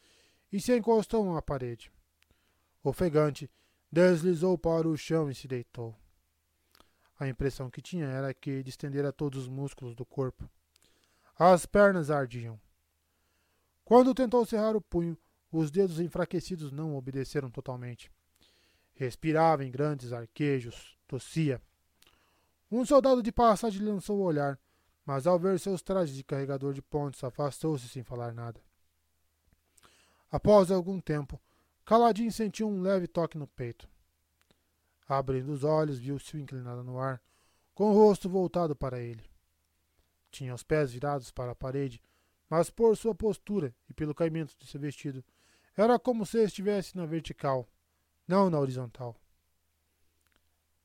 e 0.52 0.60
se 0.60 0.76
encostou 0.76 1.26
a 1.26 1.32
uma 1.32 1.42
parede. 1.42 1.92
Ofegante, 2.84 3.50
deslizou 3.92 4.58
para 4.58 4.88
o 4.88 4.98
chão 4.98 5.30
e 5.30 5.36
se 5.36 5.48
deitou. 5.48 5.96
A 7.18 7.28
impressão 7.28 7.70
que 7.70 7.82
tinha 7.82 8.06
era 8.06 8.34
que 8.34 8.62
distendera 8.62 9.14
todos 9.14 9.44
os 9.44 9.48
músculos 9.48 9.96
do 9.96 10.06
corpo. 10.06 10.50
As 11.38 11.66
pernas 11.66 12.10
ardiam. 12.10 12.60
Quando 13.86 14.14
tentou 14.14 14.46
cerrar 14.46 14.76
o 14.76 14.82
punho, 14.82 15.18
os 15.52 15.72
dedos 15.72 16.00
enfraquecidos 16.00 16.72
não 16.72 16.96
obedeceram 16.96 17.50
totalmente. 17.50 18.12
Respirava 18.96 19.64
em 19.64 19.70
grandes 19.70 20.12
arquejos, 20.12 20.98
tossia. 21.08 21.62
Um 22.72 22.86
soldado 22.86 23.22
de 23.22 23.32
passagem 23.32 23.82
lançou 23.82 24.18
o 24.18 24.24
olhar, 24.24 24.60
mas 25.06 25.28
ao 25.28 25.38
ver 25.38 25.60
seus 25.60 25.82
trajes 25.82 26.16
de 26.16 26.24
carregador 26.24 26.74
de 26.74 26.82
pontos, 26.82 27.24
afastou-se 27.24 27.88
sem 27.88 28.04
falar 28.04 28.34
nada. 28.34 28.60
Após 30.32 30.72
algum 30.72 31.00
tempo, 31.00 31.40
Caladin 31.86 32.32
sentiu 32.32 32.68
um 32.68 32.82
leve 32.82 33.08
toque 33.08 33.38
no 33.38 33.48
peito. 33.48 33.88
Abrindo 35.08 35.52
os 35.52 35.64
olhos, 35.64 36.00
viu-se 36.00 36.36
inclinado 36.38 36.84
no 36.84 37.00
ar, 37.00 37.22
com 37.76 37.92
o 37.92 37.94
rosto 37.94 38.28
voltado 38.28 38.76
para 38.76 39.00
ele. 39.00 39.24
Tinha 40.32 40.56
os 40.56 40.64
pés 40.64 40.92
virados 40.92 41.30
para 41.30 41.52
a 41.52 41.56
parede, 41.56 42.02
mas 42.50 42.70
por 42.70 42.98
sua 42.98 43.14
postura 43.14 43.76
e 43.88 43.94
pelo 43.94 44.16
caimento 44.16 44.56
de 44.58 44.66
seu 44.66 44.80
vestido, 44.80 45.24
era 45.78 46.00
como 46.00 46.26
se 46.26 46.44
estivesse 46.44 46.98
na 46.98 47.06
vertical, 47.06 47.68
não 48.28 48.50
na 48.50 48.60
horizontal. 48.60 49.16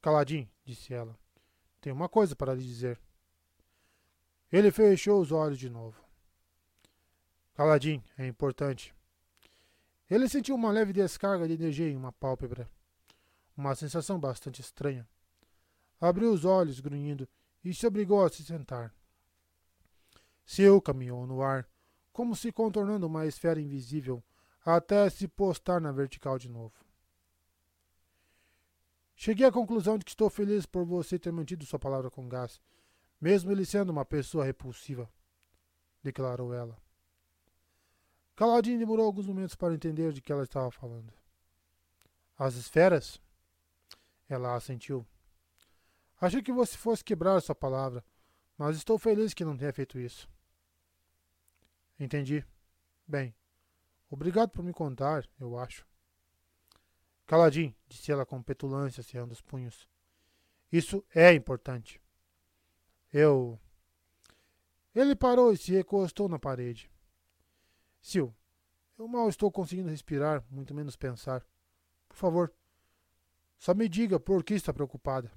Caladinho, 0.01 0.49
disse 0.65 0.95
ela. 0.95 1.19
Tenho 1.81 1.95
uma 1.95 2.09
coisa 2.09 2.37
para 2.37 2.55
lhe 2.55 2.63
dizer. 2.63 3.01
Ele 4.53 4.71
fechou 4.71 5.21
os 5.21 5.31
olhos 5.33 5.59
de 5.59 5.71
novo. 5.71 6.03
Caladinho, 7.55 8.03
é 8.19 8.27
importante. 8.27 8.95
Ele 10.09 10.29
sentiu 10.29 10.55
uma 10.55 10.73
leve 10.73 10.93
descarga 10.93 11.47
de 11.47 11.55
energia 11.55 11.89
em 11.89 11.97
uma 11.97 12.13
pálpebra. 12.13 12.69
Uma 13.57 13.75
sensação 13.75 14.19
bastante 14.19 14.61
estranha. 14.61 15.07
Abriu 16.01 16.33
os 16.33 16.45
olhos, 16.45 16.81
grunhindo, 16.81 17.29
e 17.63 17.75
se 17.75 17.87
obrigou 17.87 18.25
a 18.25 18.29
se 18.31 18.43
sentar. 18.43 18.93
Seu 20.45 20.81
caminhou 20.81 21.27
no 21.27 21.43
ar, 21.43 21.69
como 22.13 22.35
se 22.35 22.51
contornando 22.51 23.07
uma 23.07 23.27
esfera 23.27 23.61
invisível, 23.61 24.23
até 24.65 25.09
se 25.09 25.29
postar 25.29 25.81
na 25.81 25.93
vertical 25.93 26.39
de 26.39 26.49
novo. 26.49 26.75
Cheguei 29.23 29.45
à 29.45 29.53
conclusão 29.53 29.99
de 29.99 30.05
que 30.07 30.13
estou 30.13 30.31
feliz 30.31 30.65
por 30.65 30.83
você 30.83 31.19
ter 31.19 31.31
mantido 31.31 31.67
sua 31.67 31.79
palavra 31.79 32.11
com 32.11 32.27
gás, 32.27 32.59
mesmo 33.21 33.53
ele 33.53 33.67
sendo 33.67 33.91
uma 33.91 34.03
pessoa 34.03 34.47
repulsiva, 34.47 35.13
declarou 36.03 36.55
ela. 36.55 36.75
Caladinho 38.35 38.79
demorou 38.79 39.05
alguns 39.05 39.27
momentos 39.27 39.55
para 39.55 39.75
entender 39.75 40.15
de 40.15 40.23
que 40.23 40.33
ela 40.33 40.43
estava 40.43 40.71
falando. 40.71 41.13
As 42.39 42.55
esferas? 42.55 43.21
Ela 44.27 44.55
assentiu. 44.55 45.07
Achei 46.19 46.41
que 46.41 46.51
você 46.51 46.79
fosse 46.79 47.05
quebrar 47.05 47.43
sua 47.43 47.55
palavra, 47.55 48.03
mas 48.57 48.79
estou 48.79 48.99
feliz 48.99 49.35
que 49.35 49.45
não 49.45 49.55
tenha 49.55 49.75
feito 49.75 49.99
isso. 49.99 50.31
Entendi. 51.99 52.43
Bem, 53.07 53.35
obrigado 54.09 54.49
por 54.49 54.65
me 54.65 54.73
contar, 54.73 55.29
eu 55.39 55.59
acho. 55.59 55.90
Caladinho, 57.31 57.73
disse 57.87 58.11
ela 58.11 58.27
com 58.27 58.43
petulância, 58.43 59.05
cerrando 59.05 59.31
os 59.31 59.41
punhos. 59.41 59.87
Isso 60.73 61.05
é 61.15 61.33
importante. 61.33 62.03
Eu. 63.13 63.57
Ele 64.93 65.15
parou 65.15 65.53
e 65.53 65.57
se 65.57 65.71
recostou 65.71 66.29
na 66.29 66.41
parede. 66.41 66.91
Sil, 68.03 68.35
eu 68.99 69.07
mal 69.07 69.29
estou 69.29 69.49
conseguindo 69.49 69.91
respirar, 69.91 70.45
muito 70.51 70.75
menos 70.75 70.97
pensar. 70.97 71.47
Por 72.09 72.17
favor, 72.17 72.53
só 73.57 73.75
me 73.75 73.89
diga 73.89 74.19
por 74.19 74.43
que 74.43 74.55
está 74.55 74.75
preocupada. 74.75 75.31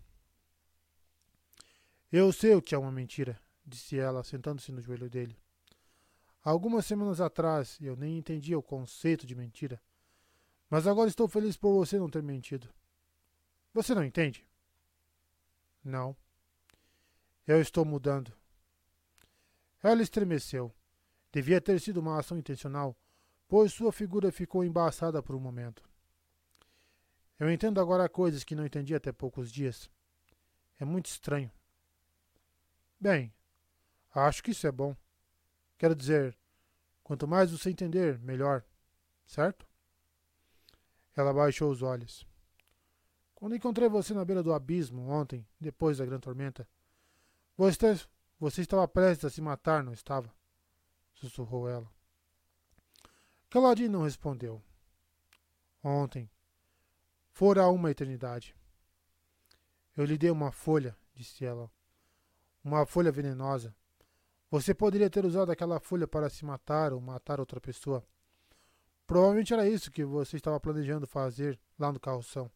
Eu 2.11 2.33
sei 2.33 2.55
o 2.55 2.61
que 2.61 2.73
é 2.73 2.77
uma 2.79 2.91
mentira, 2.91 3.39
disse 3.63 3.99
ela, 3.99 4.23
sentando-se 4.23 4.71
no 4.71 4.81
joelho 4.81 5.11
dele. 5.11 5.37
Algumas 6.41 6.87
semanas 6.87 7.21
atrás 7.21 7.77
eu 7.79 7.95
nem 7.95 8.17
entendia 8.17 8.57
o 8.57 8.63
conceito 8.63 9.27
de 9.27 9.35
mentira. 9.35 9.79
Mas 10.73 10.87
agora 10.87 11.07
estou 11.07 11.27
feliz 11.27 11.55
por 11.55 11.71
você 11.71 11.99
não 11.99 12.09
ter 12.09 12.23
mentido. 12.23 12.67
Você 13.75 13.93
não 13.93 14.03
entende? 14.03 14.43
Não. 15.83 16.17
Eu 17.45 17.61
estou 17.61 17.85
mudando. 17.85 18.33
Ela 19.83 20.01
estremeceu. 20.01 20.73
Devia 21.31 21.61
ter 21.61 21.79
sido 21.79 21.97
uma 21.97 22.17
ação 22.17 22.39
intencional, 22.39 22.97
pois 23.47 23.71
sua 23.71 23.91
figura 23.91 24.31
ficou 24.31 24.63
embaçada 24.63 25.21
por 25.21 25.35
um 25.35 25.39
momento. 25.39 25.87
Eu 27.39 27.51
entendo 27.51 27.79
agora 27.79 28.09
coisas 28.09 28.43
que 28.43 28.55
não 28.55 28.65
entendi 28.65 28.95
até 28.95 29.11
poucos 29.11 29.51
dias. 29.51 29.91
É 30.79 30.85
muito 30.85 31.05
estranho. 31.05 31.51
Bem, 32.99 33.31
acho 34.11 34.41
que 34.41 34.49
isso 34.49 34.65
é 34.65 34.71
bom. 34.71 34.97
Quero 35.77 35.95
dizer, 35.95 36.35
quanto 37.03 37.27
mais 37.27 37.51
você 37.51 37.69
entender, 37.69 38.17
melhor, 38.17 38.65
certo? 39.27 39.71
Ela 41.15 41.33
baixou 41.33 41.71
os 41.71 41.81
olhos. 41.81 42.25
Quando 43.35 43.55
encontrei 43.55 43.89
você 43.89 44.13
na 44.13 44.23
beira 44.23 44.41
do 44.41 44.53
abismo 44.53 45.07
ontem, 45.09 45.45
depois 45.59 45.97
da 45.97 46.05
grande 46.05 46.21
tormenta, 46.21 46.67
você, 47.57 47.77
você 48.39 48.61
estava 48.61 48.87
prestes 48.87 49.25
a 49.25 49.29
se 49.29 49.41
matar, 49.41 49.83
não 49.83 49.93
estava? 49.93 50.33
Sussurrou 51.13 51.69
ela. 51.69 51.91
Caladinho 53.49 53.91
não 53.91 54.03
respondeu. 54.03 54.63
Ontem. 55.83 56.29
Fora 57.31 57.67
uma 57.67 57.91
eternidade. 57.91 58.55
Eu 59.95 60.05
lhe 60.05 60.17
dei 60.17 60.31
uma 60.31 60.51
folha, 60.51 60.97
disse 61.13 61.45
ela, 61.45 61.69
uma 62.63 62.85
folha 62.85 63.11
venenosa. 63.11 63.75
Você 64.49 64.73
poderia 64.73 65.09
ter 65.09 65.25
usado 65.25 65.51
aquela 65.51 65.79
folha 65.79 66.07
para 66.07 66.29
se 66.29 66.45
matar 66.45 66.93
ou 66.93 67.01
matar 67.01 67.39
outra 67.39 67.59
pessoa. 67.59 68.03
Provavelmente 69.05 69.53
era 69.53 69.67
isso 69.67 69.91
que 69.91 70.03
você 70.03 70.37
estava 70.37 70.59
planejando 70.59 71.05
fazer 71.05 71.59
lá 71.77 71.91
no 71.91 71.99
carroção. 71.99 72.49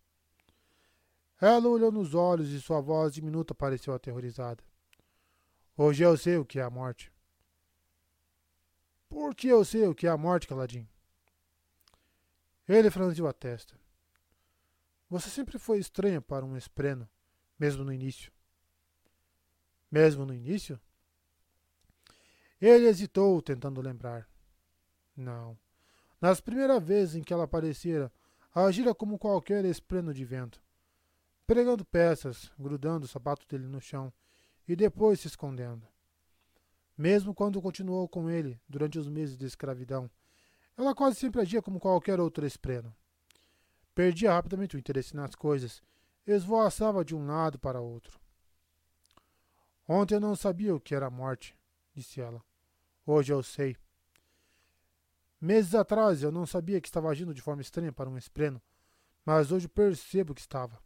Ela 1.40 1.68
olhou 1.68 1.91
nos 1.91 2.15
olhos 2.15 2.49
e 2.49 2.61
sua 2.61 2.82
voz 2.82 3.14
diminuta 3.14 3.53
pareceu 3.53 3.94
aterrorizada. 3.94 4.64
Hoje 5.76 6.03
eu 6.03 6.18
sei 6.18 6.38
o 6.38 6.45
que 6.45 6.60
é 6.60 6.64
a 6.64 6.69
morte. 6.69 7.11
Por 9.07 9.36
que 9.36 9.48
eu 9.48 9.64
sei 9.64 9.88
o 9.88 9.94
que 9.94 10.07
é 10.07 10.10
a 10.10 10.18
morte, 10.18 10.48
Caladinho? 10.48 10.90
Ele 12.68 12.90
franziu 12.90 13.28
a 13.28 13.34
testa. 13.34 13.80
Você 15.10 15.30
sempre 15.30 15.57
foi 15.57 15.80
estranha 15.80 16.22
para 16.22 16.44
um 16.44 16.57
espreno, 16.57 17.07
mesmo 17.57 17.84
no 17.84 17.94
início. 17.94 18.32
Mesmo 19.90 20.26
no 20.26 20.34
início? 20.34 20.80
Ele 22.60 22.88
hesitou, 22.88 23.41
tentando 23.41 23.80
lembrar. 23.80 24.28
Não. 25.15 25.57
Nas 26.19 26.41
primeiras 26.41 26.84
vezes 26.84 27.15
em 27.15 27.23
que 27.23 27.34
ela 27.34 27.44
aparecera, 27.44 28.11
agira 28.53 28.94
como 28.94 29.19
qualquer 29.19 29.64
espreno 29.65 30.14
de 30.14 30.26
vento, 30.26 30.61
pregando 31.45 31.85
peças, 31.85 32.52
grudando 32.57 33.06
o 33.06 33.07
sapato 33.07 33.45
dele 33.48 33.68
no 33.68 33.80
chão 33.80 34.11
e 34.68 34.76
depois 34.76 35.19
se 35.19 35.27
escondendo. 35.27 35.88
Mesmo 36.98 37.34
quando 37.34 37.61
continuou 37.61 38.07
com 38.07 38.30
ele 38.30 38.60
durante 38.68 38.98
os 38.98 39.07
meses 39.07 39.38
de 39.38 39.45
escravidão, 39.45 40.10
ela 40.76 40.95
quase 40.95 41.18
sempre 41.18 41.41
agia 41.41 41.61
como 41.61 41.80
qualquer 41.80 42.19
outro 42.19 42.45
espreno. 42.45 42.94
Perdia 43.94 44.34
rapidamente 44.34 44.76
o 44.76 44.80
interesse 44.80 45.15
nas 45.15 45.35
coisas, 45.35 45.81
esvoaçava 46.26 47.06
de 47.06 47.15
um 47.15 47.26
lado 47.26 47.60
para 47.60 47.80
outro. 47.80 48.19
Ontem 49.88 50.15
eu 50.15 50.19
não 50.19 50.35
sabia 50.35 50.76
o 50.76 50.80
que 50.80 50.94
era 50.94 51.07
a 51.07 51.11
morte, 51.11 51.56
disse 51.94 52.19
ela. 52.19 52.44
Hoje 53.06 53.31
eu 53.31 53.41
sei. 53.41 53.77
Meses 55.39 55.76
atrás 55.76 56.23
eu 56.23 56.31
não 56.31 56.45
sabia 56.45 56.81
que 56.81 56.88
estava 56.88 57.09
agindo 57.09 57.34
de 57.34 57.41
forma 57.41 57.61
estranha 57.61 57.93
para 57.93 58.09
um 58.09 58.18
espreno, 58.18 58.61
mas 59.23 59.51
hoje 59.51 59.68
percebo 59.68 60.34
que 60.34 60.41
estava. 60.41 60.81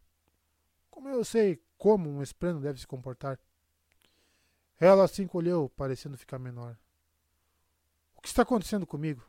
Como 0.90 1.08
eu 1.08 1.24
sei 1.24 1.62
como 1.78 2.10
um 2.10 2.22
espreno 2.22 2.60
deve 2.60 2.78
se 2.78 2.86
comportar? 2.86 3.40
Ela 4.78 5.08
se 5.08 5.22
encolheu, 5.22 5.70
parecendo 5.70 6.18
ficar 6.18 6.38
menor. 6.38 6.78
O 8.14 8.20
que 8.20 8.28
está 8.28 8.42
acontecendo 8.42 8.86
comigo? 8.86 9.24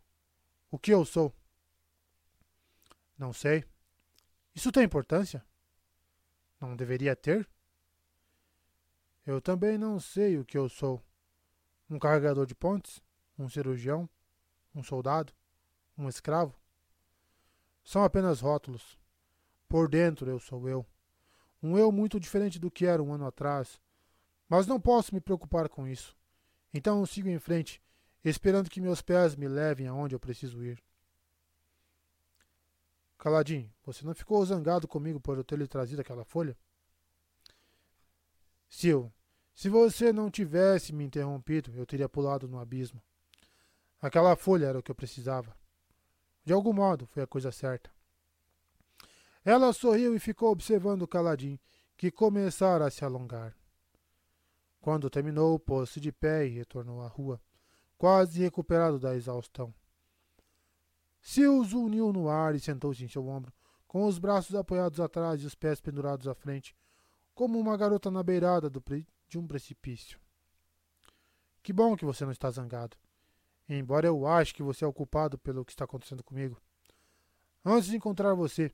O 0.70 0.78
que 0.78 0.92
eu 0.92 1.06
sou? 1.06 1.34
Não 3.18 3.32
sei. 3.32 3.64
Isso 4.54 4.72
tem 4.72 4.84
importância? 4.84 5.46
Não 6.60 6.76
deveria 6.76 7.16
ter? 7.16 7.50
Eu 9.26 9.42
também 9.42 9.78
não 9.78 10.00
sei 10.00 10.38
o 10.38 10.46
que 10.46 10.58
eu 10.58 10.68
sou. 10.68 11.02
Um 11.90 11.98
carregador 11.98 12.46
de 12.46 12.54
pontes? 12.54 13.02
Um 13.38 13.48
cirurgião? 13.48 14.10
Um 14.74 14.84
soldado? 14.84 15.34
Um 15.98 16.10
escravo? 16.10 16.56
São 17.84 18.04
apenas 18.04 18.40
rótulos. 18.40 18.98
Por 19.68 19.88
dentro 19.88 20.30
eu 20.30 20.40
sou 20.40 20.68
eu. 20.68 20.86
Um 21.62 21.78
eu 21.78 21.92
muito 21.92 22.20
diferente 22.20 22.60
do 22.60 22.72
que 22.72 22.86
era 22.86 23.02
um 23.02 23.14
ano 23.14 23.26
atrás. 23.26 23.80
Mas 24.50 24.68
não 24.68 24.80
posso 24.80 25.14
me 25.14 25.22
preocupar 25.22 25.70
com 25.70 25.88
isso. 25.88 26.16
Então 26.74 27.00
eu 27.00 27.06
sigo 27.06 27.30
em 27.30 27.40
frente, 27.40 27.82
esperando 28.24 28.70
que 28.70 28.82
meus 28.82 29.02
pés 29.02 29.36
me 29.36 29.48
levem 29.48 29.88
aonde 29.88 30.16
eu 30.16 30.20
preciso 30.20 30.64
ir. 30.64 30.84
Caladinho, 33.18 33.72
você 33.86 34.06
não 34.06 34.14
ficou 34.14 34.44
zangado 34.46 34.88
comigo 34.88 35.20
por 35.20 35.38
eu 35.38 35.44
ter 35.44 35.58
lhe 35.58 35.68
trazido 35.68 36.02
aquela 36.02 36.26
folha? 36.26 36.58
Sil, 38.68 39.14
se 39.54 39.70
você 39.70 40.12
não 40.12 40.30
tivesse 40.30 40.92
me 40.92 41.06
interrompido, 41.06 41.72
eu 41.76 41.86
teria 41.86 42.10
pulado 42.10 42.48
no 42.48 42.60
abismo. 42.60 43.02
Aquela 44.04 44.36
folha 44.36 44.66
era 44.66 44.78
o 44.78 44.84
que 44.84 44.92
eu 44.92 44.96
precisava. 44.96 45.56
De 46.44 46.52
algum 46.52 46.74
modo, 46.74 47.06
foi 47.06 47.24
a 47.24 47.28
coisa 47.28 47.54
certa. 47.54 47.90
Ela 49.46 49.72
sorriu 49.72 50.14
e 50.14 50.20
ficou 50.20 50.52
observando 50.52 51.04
o 51.04 51.08
Caladim, 51.08 51.58
que 51.96 52.12
começara 52.12 52.86
a 52.86 52.92
se 52.92 53.06
alongar. 53.06 53.56
Quando 54.82 55.10
terminou, 55.10 55.58
pôs-se 55.58 56.02
de 56.02 56.12
pé 56.12 56.46
e 56.46 56.50
retornou 56.50 57.02
à 57.02 57.08
rua, 57.08 57.42
quase 57.98 58.42
recuperado 58.42 59.00
da 59.00 59.16
exaustão. 59.16 59.74
Silso 61.22 61.82
uniu 61.82 62.12
no 62.12 62.28
ar 62.28 62.56
e 62.56 62.60
sentou-se 62.60 63.02
em 63.06 63.08
seu 63.08 63.26
ombro, 63.26 63.54
com 63.88 64.06
os 64.06 64.20
braços 64.20 64.54
apoiados 64.54 65.00
atrás 65.00 65.42
e 65.42 65.46
os 65.46 65.56
pés 65.56 65.80
pendurados 65.80 66.28
à 66.28 66.36
frente, 66.36 66.76
como 67.34 67.58
uma 67.58 67.78
garota 67.78 68.12
na 68.12 68.22
beirada 68.22 68.70
de 68.70 69.40
um 69.40 69.48
precipício. 69.48 70.20
Que 71.62 71.72
bom 71.72 71.96
que 71.96 72.04
você 72.04 72.26
não 72.26 72.34
está 72.34 72.52
zangado. 72.52 72.98
Embora 73.68 74.08
eu 74.08 74.28
ache 74.28 74.54
que 74.54 74.64
você 74.64 74.84
é 74.84 74.88
o 74.88 74.94
culpado 74.94 75.38
pelo 75.38 75.64
que 75.64 75.72
está 75.72 75.86
acontecendo 75.86 76.24
comigo. 76.24 76.62
Antes 77.64 77.90
de 77.90 77.96
encontrar 77.96 78.34
você, 78.34 78.74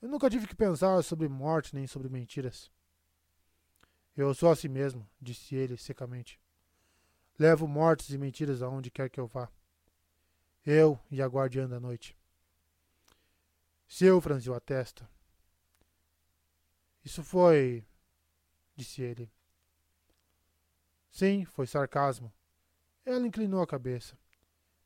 eu 0.00 0.08
nunca 0.08 0.30
tive 0.30 0.46
que 0.46 0.54
pensar 0.54 1.02
sobre 1.02 1.28
morte 1.28 1.74
nem 1.74 1.86
sobre 1.86 2.08
mentiras. 2.08 2.70
Eu 4.16 4.32
sou 4.34 4.50
assim 4.50 4.68
mesmo, 4.68 5.08
disse 5.20 5.54
ele 5.54 5.76
secamente. 5.76 6.40
Levo 7.38 7.66
mortes 7.66 8.10
e 8.10 8.18
mentiras 8.18 8.62
aonde 8.62 8.90
quer 8.90 9.08
que 9.08 9.18
eu 9.18 9.26
vá. 9.26 9.48
Eu 10.64 10.98
e 11.10 11.22
a 11.22 11.26
guardiã 11.26 11.68
da 11.68 11.80
noite. 11.80 12.16
Seu 13.86 14.20
franziu 14.20 14.54
a 14.54 14.60
testa. 14.60 15.08
Isso 17.04 17.24
foi. 17.24 17.86
disse 18.76 19.02
ele. 19.02 19.32
Sim, 21.10 21.44
foi 21.44 21.66
sarcasmo. 21.66 22.32
Ela 23.04 23.26
inclinou 23.26 23.62
a 23.62 23.66
cabeça. 23.66 24.18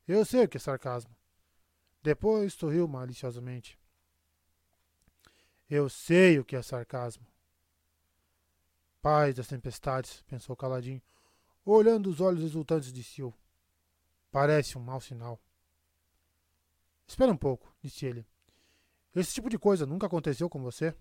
Eu 0.07 0.25
sei 0.25 0.43
o 0.43 0.47
que 0.47 0.57
é 0.57 0.59
sarcasmo. 0.59 1.15
Depois 2.01 2.53
sorriu 2.53 2.87
maliciosamente. 2.87 3.79
Eu 5.69 5.89
sei 5.89 6.37
o 6.39 6.45
que 6.45 6.55
é 6.55 6.61
sarcasmo. 6.61 7.25
Paz 9.01 9.35
das 9.35 9.47
tempestades, 9.47 10.21
pensou 10.23 10.55
caladinho, 10.55 11.01
olhando 11.65 12.09
os 12.09 12.19
olhos 12.19 12.43
exultantes 12.43 12.91
de 12.91 13.03
Sil. 13.03 13.31
Parece 14.31 14.77
um 14.77 14.81
mau 14.81 14.99
sinal. 14.99 15.39
Espera 17.07 17.31
um 17.31 17.37
pouco, 17.37 17.73
disse 17.81 18.05
ele. 18.05 18.25
Esse 19.15 19.33
tipo 19.33 19.49
de 19.49 19.57
coisa 19.57 19.85
nunca 19.85 20.07
aconteceu 20.07 20.49
com 20.49 20.61
você? 20.61 20.95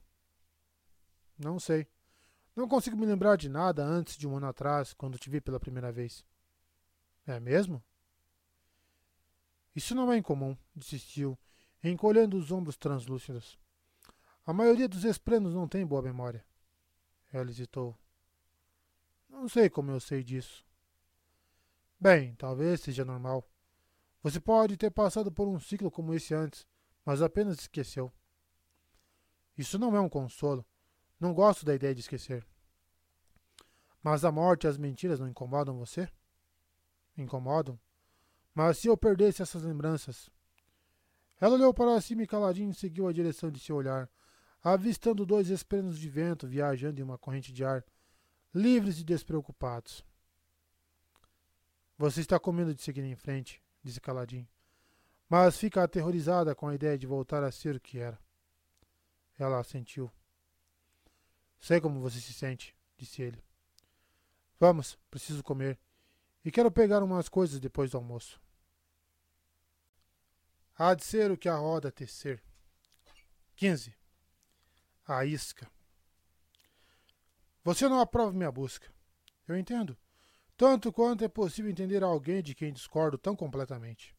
Não 1.39 1.59
sei. 1.59 1.87
Não 2.55 2.69
consigo 2.69 2.97
me 2.97 3.07
lembrar 3.07 3.37
de 3.37 3.49
nada 3.49 3.85
antes 3.85 4.17
de 4.17 4.29
um 4.29 4.37
ano 4.37 4.47
atrás, 4.47 4.93
quando 4.93 5.19
te 5.19 5.31
vi 5.31 5.41
pela 5.41 5.59
primeira 5.59 5.91
vez. 5.91 6.25
É 7.27 7.41
mesmo? 7.41 7.83
Isso 9.75 9.95
não 9.95 10.13
é 10.13 10.19
incomum, 10.19 10.57
Steel, 10.81 11.39
encolhendo 11.83 12.37
os 12.37 12.51
ombros 12.53 12.77
translúcidos. 12.77 13.59
A 14.45 14.53
maioria 14.53 14.89
dos 14.89 15.05
esprenos 15.05 15.55
não 15.55 15.69
tem 15.69 15.87
boa 15.87 16.03
memória. 16.03 16.45
Ela 17.33 17.51
hesitou. 17.51 17.97
Não 19.29 19.49
sei 19.49 19.71
como 19.71 19.91
eu 19.91 20.01
sei 20.01 20.23
disso. 20.23 20.65
Bem, 21.99 22.35
talvez 22.35 22.81
seja 22.81 23.05
normal. 23.05 23.49
Você 24.23 24.41
pode 24.41 24.77
ter 24.77 24.91
passado 24.91 25.33
por 25.33 25.49
um 25.49 25.59
ciclo 25.59 25.91
como 25.91 26.13
esse 26.13 26.35
antes, 26.35 26.67
mas 27.05 27.23
apenas 27.23 27.61
esqueceu. 27.61 28.13
Isso 29.57 29.79
não 29.79 29.97
é 29.97 30.01
um 30.01 30.09
consolo. 30.09 30.67
Não 31.19 31.33
gosto 31.33 31.65
da 31.65 31.75
ideia 31.75 31.95
de 31.95 32.01
esquecer. 32.01 32.47
Mas 34.03 34.25
a 34.25 34.33
morte 34.33 34.65
e 34.65 34.69
as 34.69 34.77
mentiras 34.77 35.21
não 35.21 35.29
incomodam 35.29 35.79
você? 35.79 36.09
Incomodam? 37.17 37.79
Mas 38.55 38.79
se 38.79 38.89
eu 38.89 38.97
perdesse 38.97 39.43
essas 39.43 39.63
lembranças? 39.63 40.31
Ela 41.41 41.55
olhou 41.55 41.73
para 41.73 42.01
cima 42.01 42.23
e 42.23 42.27
caladinho 42.27 42.75
seguiu 42.75 43.09
a 43.09 43.13
direção 43.13 43.51
de 43.51 43.59
seu 43.59 43.77
olhar, 43.77 44.09
avistando 44.63 45.27
dois 45.27 45.49
esprenos 45.49 45.99
de 45.99 46.09
vento 46.09 46.47
viajando 46.47 47.01
em 47.01 47.03
uma 47.03 47.19
corrente 47.19 47.53
de 47.53 47.65
ar, 47.65 47.85
livres 48.55 49.01
e 49.01 49.05
despreocupados. 49.05 50.05
Você 51.99 52.21
está 52.21 52.39
com 52.39 52.53
medo 52.53 52.75
de 52.75 52.83
seguir 52.83 53.03
em 53.03 53.17
frente, 53.17 53.63
disse 53.83 54.01
caladinho, 54.01 54.49
mas 55.29 55.57
fica 55.57 55.83
aterrorizada 55.83 56.55
com 56.55 56.69
a 56.69 56.75
ideia 56.75 56.99
de 56.99 57.07
voltar 57.07 57.43
a 57.43 57.51
ser 57.51 57.77
o 57.77 57.81
que 57.81 57.99
era. 57.99 58.19
Ela 59.39 59.61
assentiu. 59.61 60.13
Sei 61.59 61.81
como 61.81 62.01
você 62.01 62.21
se 62.21 62.35
sente, 62.35 62.77
disse 62.99 63.23
ele. 63.23 63.43
Vamos, 64.61 64.99
preciso 65.11 65.43
comer. 65.43 65.79
E 66.45 66.51
quero 66.51 66.71
pegar 66.71 67.03
umas 67.03 67.29
coisas 67.29 67.59
depois 67.59 67.93
do 67.93 67.97
almoço. 67.97 68.42
Há 70.77 70.95
de 70.95 71.05
ser 71.05 71.31
o 71.31 71.37
que 71.37 71.49
a 71.49 71.57
roda 71.57 71.93
tecer. 71.93 72.43
15. 73.57 73.95
A 75.07 75.25
isca. 75.25 75.71
Você 77.63 77.89
não 77.89 78.01
aprova 78.01 78.33
minha 78.33 78.51
busca. 78.51 78.93
Eu 79.47 79.57
entendo. 79.57 79.97
Tanto 80.57 80.93
quanto 80.93 81.25
é 81.25 81.29
possível 81.29 81.71
entender 81.71 82.03
alguém 82.03 82.43
de 82.43 82.55
quem 82.55 82.73
discordo 82.73 83.19
tão 83.19 83.37
completamente. 83.37 84.17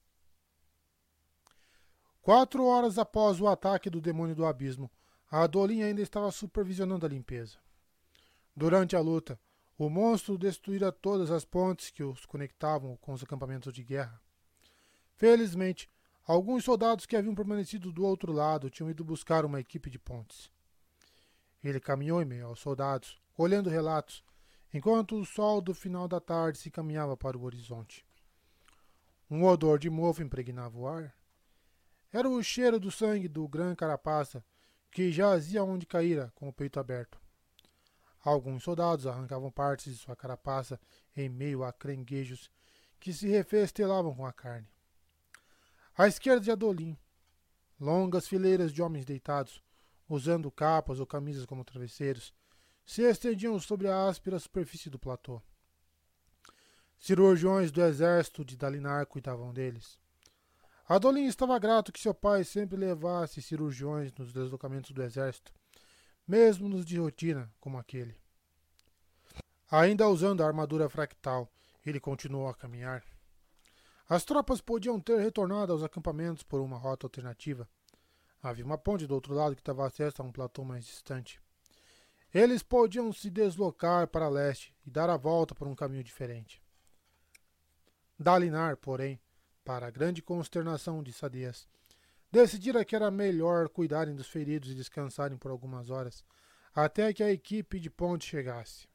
Quatro 2.21 2.65
horas 2.65 2.97
após 2.97 3.41
o 3.41 3.47
ataque 3.47 3.89
do 3.89 3.99
demônio 3.99 4.35
do 4.35 4.45
abismo, 4.45 4.89
a 5.29 5.43
Adolin 5.43 5.83
ainda 5.83 6.01
estava 6.01 6.31
supervisionando 6.31 7.05
a 7.05 7.09
limpeza. 7.09 7.57
Durante 8.55 8.95
a 8.95 8.99
luta, 9.01 9.39
o 9.77 9.89
monstro 9.89 10.37
destruíra 10.37 10.91
todas 10.91 11.31
as 11.31 11.43
pontes 11.43 11.89
que 11.89 12.03
os 12.03 12.25
conectavam 12.25 12.95
com 12.97 13.11
os 13.11 13.23
acampamentos 13.23 13.73
de 13.73 13.83
guerra. 13.83 14.21
Felizmente, 15.15 15.89
alguns 16.25 16.63
soldados 16.63 17.05
que 17.05 17.15
haviam 17.15 17.35
permanecido 17.35 17.91
do 17.91 18.05
outro 18.05 18.31
lado 18.31 18.69
tinham 18.69 18.89
ido 18.89 19.03
buscar 19.03 19.45
uma 19.45 19.59
equipe 19.59 19.89
de 19.89 19.99
pontes. 19.99 20.51
Ele 21.63 21.79
caminhou 21.79 22.21
em 22.21 22.25
meio 22.25 22.47
aos 22.47 22.59
soldados, 22.59 23.19
olhando 23.37 23.69
relatos, 23.69 24.23
enquanto 24.73 25.19
o 25.19 25.25
sol 25.25 25.61
do 25.61 25.73
final 25.73 26.07
da 26.07 26.19
tarde 26.19 26.57
se 26.57 26.71
caminhava 26.71 27.15
para 27.15 27.37
o 27.37 27.43
horizonte. 27.43 28.05
Um 29.29 29.45
odor 29.45 29.79
de 29.79 29.89
mofo 29.89 30.21
impregnava 30.21 30.77
o 30.77 30.87
ar. 30.87 31.15
Era 32.11 32.29
o 32.29 32.43
cheiro 32.43 32.79
do 32.79 32.91
sangue 32.91 33.27
do 33.27 33.47
grã 33.47 33.73
carapaça 33.73 34.43
que 34.91 35.11
jazia 35.11 35.63
onde 35.63 35.87
caíra, 35.87 36.31
com 36.35 36.47
o 36.47 36.53
peito 36.53 36.79
aberto. 36.79 37.19
Alguns 38.23 38.63
soldados 38.63 39.07
arrancavam 39.07 39.51
partes 39.51 39.91
de 39.91 39.99
sua 39.99 40.15
carapaça 40.15 40.79
em 41.15 41.27
meio 41.27 41.63
a 41.63 41.73
crenguejos 41.73 42.49
que 42.99 43.11
se 43.11 43.27
refestelavam 43.27 44.13
com 44.15 44.25
a 44.25 44.31
carne. 44.31 44.69
À 45.95 46.07
esquerda 46.07 46.41
de 46.41 46.49
Adolim, 46.49 46.97
longas 47.79 48.27
fileiras 48.27 48.73
de 48.73 48.81
homens 48.81 49.05
deitados, 49.05 49.61
usando 50.09 50.49
capas 50.49 50.99
ou 50.99 51.05
camisas 51.05 51.45
como 51.45 51.63
travesseiros, 51.63 52.33
se 52.83 53.03
estendiam 53.03 53.59
sobre 53.59 53.87
a 53.87 54.07
áspera 54.07 54.39
superfície 54.39 54.89
do 54.89 54.97
platô. 54.97 55.39
Cirurgiões 56.97 57.71
do 57.71 57.79
exército 57.83 58.43
de 58.43 58.57
Dalinar 58.57 59.05
cuidavam 59.05 59.53
deles. 59.53 59.99
Adolin 60.89 61.25
estava 61.25 61.59
grato 61.59 61.91
que 61.91 61.99
seu 61.99 62.13
pai 62.13 62.43
sempre 62.43 62.75
levasse 62.75 63.39
cirurgiões 63.39 64.11
nos 64.13 64.33
deslocamentos 64.33 64.89
do 64.89 65.03
exército, 65.03 65.53
mesmo 66.27 66.67
nos 66.67 66.85
de 66.85 66.97
rotina, 66.97 67.53
como 67.59 67.77
aquele. 67.77 68.17
Ainda 69.69 70.09
usando 70.09 70.41
a 70.41 70.47
armadura 70.47 70.89
fractal, 70.89 71.47
ele 71.85 71.99
continuou 71.99 72.47
a 72.47 72.55
caminhar. 72.55 73.03
As 74.07 74.25
tropas 74.25 74.59
podiam 74.59 74.99
ter 74.99 75.19
retornado 75.19 75.71
aos 75.71 75.83
acampamentos 75.83 76.43
por 76.43 76.59
uma 76.61 76.77
rota 76.77 77.05
alternativa. 77.05 77.67
Havia 78.41 78.65
uma 78.65 78.77
ponte 78.77 79.07
do 79.07 79.15
outro 79.15 79.33
lado 79.33 79.55
que 79.55 79.63
dava 79.63 79.87
acesso 79.87 80.21
a 80.21 80.25
um 80.25 80.31
platô 80.31 80.63
mais 80.63 80.85
distante. 80.85 81.41
Eles 82.33 82.61
podiam 82.61 83.13
se 83.13 83.29
deslocar 83.29 84.07
para 84.07 84.27
leste 84.27 84.75
e 84.85 84.89
dar 84.89 85.09
a 85.09 85.15
volta 85.15 85.55
por 85.55 85.67
um 85.67 85.75
caminho 85.75 86.03
diferente. 86.03 86.61
Dalinar, 88.19 88.75
porém, 88.77 89.19
para 89.63 89.87
a 89.87 89.91
grande 89.91 90.21
consternação 90.21 91.01
de 91.01 91.13
Sadias. 91.13 91.67
Decidira 92.31 92.83
que 92.83 92.95
era 92.95 93.11
melhor 93.11 93.69
cuidarem 93.69 94.15
dos 94.15 94.27
feridos 94.27 94.71
e 94.71 94.75
descansarem 94.75 95.37
por 95.37 95.51
algumas 95.51 95.89
horas, 95.89 96.25
até 96.73 97.13
que 97.13 97.23
a 97.23 97.31
equipe 97.31 97.79
de 97.79 97.89
ponte 97.89 98.25
chegasse. 98.25 98.87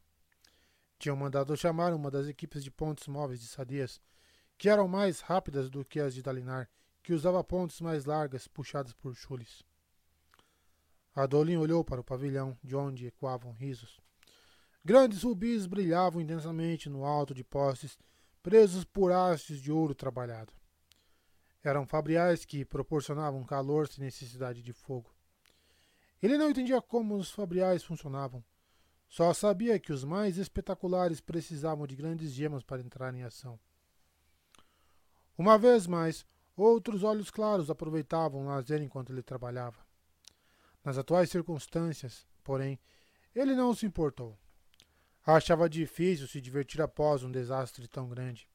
Tinham 0.98 1.16
mandado 1.16 1.56
chamar 1.56 1.94
uma 1.94 2.10
das 2.10 2.26
equipes 2.26 2.64
de 2.64 2.70
pontes 2.70 3.06
móveis 3.06 3.40
de 3.40 3.46
Sadias, 3.46 4.00
que 4.58 4.68
eram 4.68 4.88
mais 4.88 5.20
rápidas 5.20 5.70
do 5.70 5.84
que 5.84 6.00
as 6.00 6.12
de 6.12 6.20
Dalinar, 6.20 6.68
que 7.00 7.14
usava 7.14 7.42
pontes 7.44 7.80
mais 7.80 8.04
largas 8.04 8.48
puxadas 8.48 8.92
por 8.92 9.14
chules. 9.14 9.62
Adolin 11.14 11.56
olhou 11.56 11.84
para 11.84 12.00
o 12.00 12.04
pavilhão, 12.04 12.58
de 12.62 12.76
onde 12.76 13.06
ecoavam 13.06 13.52
risos. 13.52 14.00
Grandes 14.84 15.22
rubis 15.22 15.66
brilhavam 15.66 16.20
intensamente 16.20 16.88
no 16.88 17.04
alto 17.04 17.32
de 17.32 17.44
postes, 17.44 17.96
presos 18.42 18.84
por 18.84 19.12
hastes 19.12 19.60
de 19.60 19.70
ouro 19.70 19.94
trabalhado. 19.94 20.52
Eram 21.62 21.86
fabriais 21.86 22.44
que 22.44 22.64
proporcionavam 22.64 23.44
calor 23.44 23.86
sem 23.88 24.04
necessidade 24.04 24.62
de 24.62 24.72
fogo. 24.72 25.14
Ele 26.20 26.36
não 26.36 26.50
entendia 26.50 26.80
como 26.80 27.16
os 27.16 27.30
fabriais 27.30 27.84
funcionavam. 27.84 28.44
Só 29.08 29.32
sabia 29.32 29.78
que 29.78 29.92
os 29.92 30.04
mais 30.04 30.36
espetaculares 30.36 31.20
precisavam 31.20 31.86
de 31.86 31.94
grandes 31.96 32.32
gemas 32.32 32.62
para 32.62 32.82
entrar 32.82 33.14
em 33.14 33.22
ação. 33.22 33.58
Uma 35.38 35.56
vez 35.56 35.86
mais, 35.86 36.26
outros 36.56 37.04
olhos 37.04 37.30
claros 37.30 37.70
aproveitavam 37.70 38.42
o 38.42 38.46
lazer 38.46 38.82
enquanto 38.82 39.12
ele 39.12 39.22
trabalhava. 39.22 39.78
Nas 40.84 40.98
atuais 40.98 41.30
circunstâncias, 41.30 42.26
porém, 42.42 42.76
ele 43.32 43.54
não 43.54 43.72
se 43.72 43.86
importou. 43.86 44.36
Achava 45.24 45.68
difícil 45.68 46.26
se 46.26 46.40
divertir 46.40 46.82
após 46.82 47.22
um 47.22 47.30
desastre 47.30 47.86
tão 47.86 48.08
grande. 48.08 48.48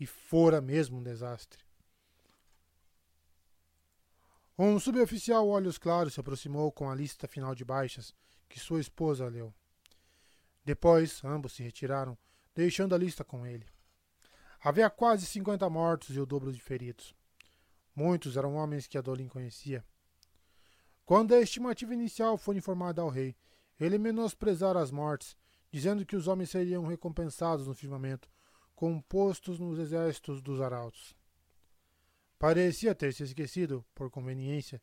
E 0.00 0.06
fora 0.06 0.60
mesmo 0.60 0.98
um 0.98 1.02
desastre. 1.02 1.62
Um 4.58 4.78
suboficial 4.80 5.46
olhos 5.46 5.76
claros 5.76 6.14
se 6.14 6.20
aproximou 6.20 6.72
com 6.72 6.88
a 6.88 6.94
lista 6.94 7.28
final 7.28 7.54
de 7.54 7.64
baixas 7.64 8.14
que 8.48 8.58
sua 8.58 8.80
esposa 8.80 9.28
leu. 9.28 9.52
Depois, 10.64 11.22
ambos 11.22 11.52
se 11.52 11.62
retiraram, 11.62 12.16
deixando 12.54 12.94
a 12.94 12.98
lista 12.98 13.22
com 13.22 13.46
ele. 13.46 13.66
Havia 14.66 14.90
quase 14.90 15.26
cinquenta 15.26 15.70
mortos 15.70 16.16
e 16.16 16.18
o 16.18 16.26
dobro 16.26 16.52
de 16.52 16.60
feridos. 16.60 17.14
Muitos 17.94 18.36
eram 18.36 18.56
homens 18.56 18.88
que 18.88 18.98
Adolin 18.98 19.28
conhecia. 19.28 19.86
Quando 21.04 21.36
a 21.36 21.40
estimativa 21.40 21.94
inicial 21.94 22.36
foi 22.36 22.56
informada 22.56 23.00
ao 23.00 23.08
rei, 23.08 23.36
ele 23.78 23.96
menosprezara 23.96 24.80
as 24.80 24.90
mortes, 24.90 25.36
dizendo 25.70 26.04
que 26.04 26.16
os 26.16 26.26
homens 26.26 26.50
seriam 26.50 26.84
recompensados 26.84 27.68
no 27.68 27.74
firmamento, 27.74 28.28
com 28.74 29.00
postos 29.02 29.60
nos 29.60 29.78
exércitos 29.78 30.42
dos 30.42 30.60
arautos. 30.60 31.16
Parecia 32.36 32.92
ter 32.92 33.14
se 33.14 33.22
esquecido, 33.22 33.86
por 33.94 34.10
conveniência, 34.10 34.82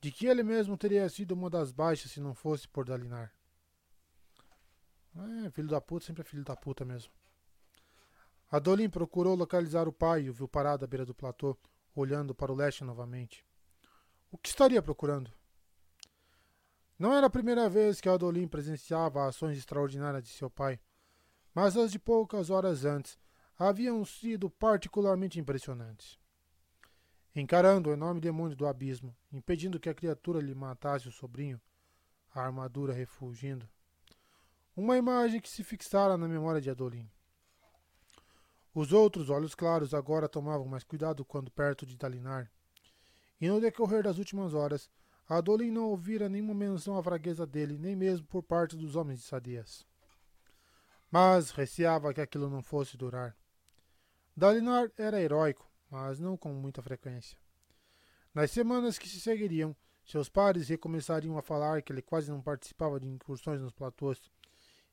de 0.00 0.12
que 0.12 0.26
ele 0.26 0.44
mesmo 0.44 0.78
teria 0.78 1.08
sido 1.08 1.32
uma 1.32 1.50
das 1.50 1.72
baixas 1.72 2.12
se 2.12 2.20
não 2.20 2.32
fosse 2.32 2.68
por 2.68 2.84
Dalinar. 2.84 3.34
É, 5.44 5.50
filho 5.50 5.66
da 5.66 5.80
puta 5.80 6.06
sempre 6.06 6.22
é 6.22 6.24
filho 6.24 6.44
da 6.44 6.54
puta 6.54 6.84
mesmo. 6.84 7.12
Adolin 8.50 8.88
procurou 8.88 9.34
localizar 9.34 9.88
o 9.88 9.92
pai 9.92 10.22
e 10.22 10.30
o 10.30 10.32
viu 10.32 10.46
parado 10.46 10.84
à 10.84 10.88
beira 10.88 11.04
do 11.04 11.14
platô, 11.14 11.56
olhando 11.94 12.34
para 12.34 12.52
o 12.52 12.54
leste 12.54 12.84
novamente. 12.84 13.44
O 14.30 14.38
que 14.38 14.48
estaria 14.48 14.80
procurando? 14.80 15.32
Não 16.98 17.12
era 17.12 17.26
a 17.26 17.30
primeira 17.30 17.68
vez 17.68 18.00
que 18.00 18.08
Adolin 18.08 18.46
presenciava 18.46 19.26
ações 19.26 19.58
extraordinárias 19.58 20.24
de 20.24 20.30
seu 20.30 20.48
pai, 20.48 20.80
mas 21.54 21.76
as 21.76 21.90
de 21.90 21.98
poucas 21.98 22.48
horas 22.48 22.84
antes 22.84 23.18
haviam 23.58 24.04
sido 24.04 24.48
particularmente 24.48 25.40
impressionantes. 25.40 26.18
Encarando 27.34 27.90
o 27.90 27.92
enorme 27.92 28.20
demônio 28.20 28.56
do 28.56 28.66
abismo, 28.66 29.14
impedindo 29.32 29.80
que 29.80 29.88
a 29.88 29.94
criatura 29.94 30.40
lhe 30.40 30.54
matasse 30.54 31.08
o 31.08 31.12
sobrinho, 31.12 31.60
a 32.34 32.42
armadura 32.42 32.92
refugindo. 32.92 33.68
Uma 34.74 34.96
imagem 34.96 35.40
que 35.40 35.48
se 35.48 35.64
fixara 35.64 36.16
na 36.16 36.28
memória 36.28 36.60
de 36.60 36.70
Adolin. 36.70 37.10
Os 38.76 38.92
outros 38.92 39.30
olhos 39.30 39.54
claros 39.54 39.94
agora 39.94 40.28
tomavam 40.28 40.66
mais 40.66 40.84
cuidado 40.84 41.24
quando 41.24 41.50
perto 41.50 41.86
de 41.86 41.96
Dalinar. 41.96 42.52
E 43.40 43.48
no 43.48 43.58
decorrer 43.58 44.02
das 44.02 44.18
últimas 44.18 44.52
horas, 44.52 44.90
Adolin 45.26 45.70
não 45.70 45.84
ouvira 45.84 46.28
nenhuma 46.28 46.52
menção 46.52 46.98
à 46.98 47.02
fraqueza 47.02 47.46
dele, 47.46 47.78
nem 47.78 47.96
mesmo 47.96 48.26
por 48.26 48.42
parte 48.42 48.76
dos 48.76 48.94
homens 48.94 49.20
de 49.20 49.24
Sadias. 49.24 49.86
Mas 51.10 51.52
receava 51.52 52.12
que 52.12 52.20
aquilo 52.20 52.50
não 52.50 52.62
fosse 52.62 52.98
durar. 52.98 53.34
Dalinar 54.36 54.92
era 54.98 55.22
heróico, 55.22 55.66
mas 55.90 56.20
não 56.20 56.36
com 56.36 56.52
muita 56.52 56.82
frequência. 56.82 57.38
Nas 58.34 58.50
semanas 58.50 58.98
que 58.98 59.08
se 59.08 59.18
seguiriam, 59.18 59.74
seus 60.04 60.28
pares 60.28 60.68
recomeçariam 60.68 61.38
a 61.38 61.42
falar 61.42 61.80
que 61.80 61.94
ele 61.94 62.02
quase 62.02 62.30
não 62.30 62.42
participava 62.42 63.00
de 63.00 63.08
incursões 63.08 63.62
nos 63.62 63.72
platôs 63.72 64.20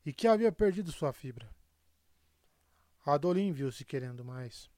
e 0.06 0.14
que 0.14 0.26
havia 0.26 0.54
perdido 0.54 0.90
sua 0.90 1.12
fibra. 1.12 1.50
Adolin 3.06 3.52
viu-se 3.52 3.84
querendo 3.84 4.24
mais. 4.24 4.70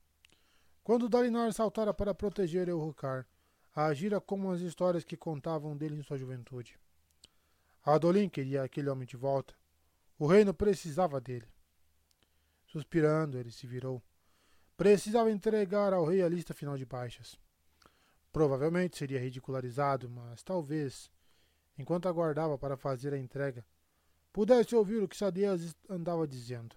Quando 0.84 1.10
Dalinar 1.10 1.54
saltara 1.54 1.94
para 1.94 2.14
proteger 2.14 2.68
Elrucar, 2.68 3.28
agira 3.76 4.22
como 4.22 4.52
as 4.52 4.62
histórias 4.62 5.04
que 5.04 5.18
contavam 5.18 5.76
dele 5.76 5.96
em 5.96 6.04
sua 6.04 6.18
juventude. 6.18 6.80
Adolin 7.84 8.30
queria 8.30 8.64
aquele 8.64 8.90
homem 8.90 9.08
de 9.08 9.16
volta. 9.16 9.54
O 10.18 10.26
reino 10.26 10.54
precisava 10.54 11.22
dele. 11.22 11.48
Suspirando, 12.66 13.38
ele 13.38 13.52
se 13.52 13.68
virou. 13.68 14.02
Precisava 14.76 15.30
entregar 15.30 15.94
ao 15.94 16.06
rei 16.06 16.24
a 16.24 16.30
lista 16.30 16.54
final 16.54 16.78
de 16.78 16.86
baixas. 16.86 17.38
Provavelmente 18.32 18.98
seria 18.98 19.20
ridicularizado, 19.20 20.10
mas 20.10 20.42
talvez, 20.42 21.12
enquanto 21.78 22.10
aguardava 22.10 22.58
para 22.58 22.76
fazer 22.76 23.14
a 23.14 23.18
entrega, 23.18 23.66
pudesse 24.34 24.76
ouvir 24.76 25.02
o 25.02 25.08
que 25.08 25.16
Sadias 25.16 25.76
andava 25.90 26.28
dizendo. 26.28 26.76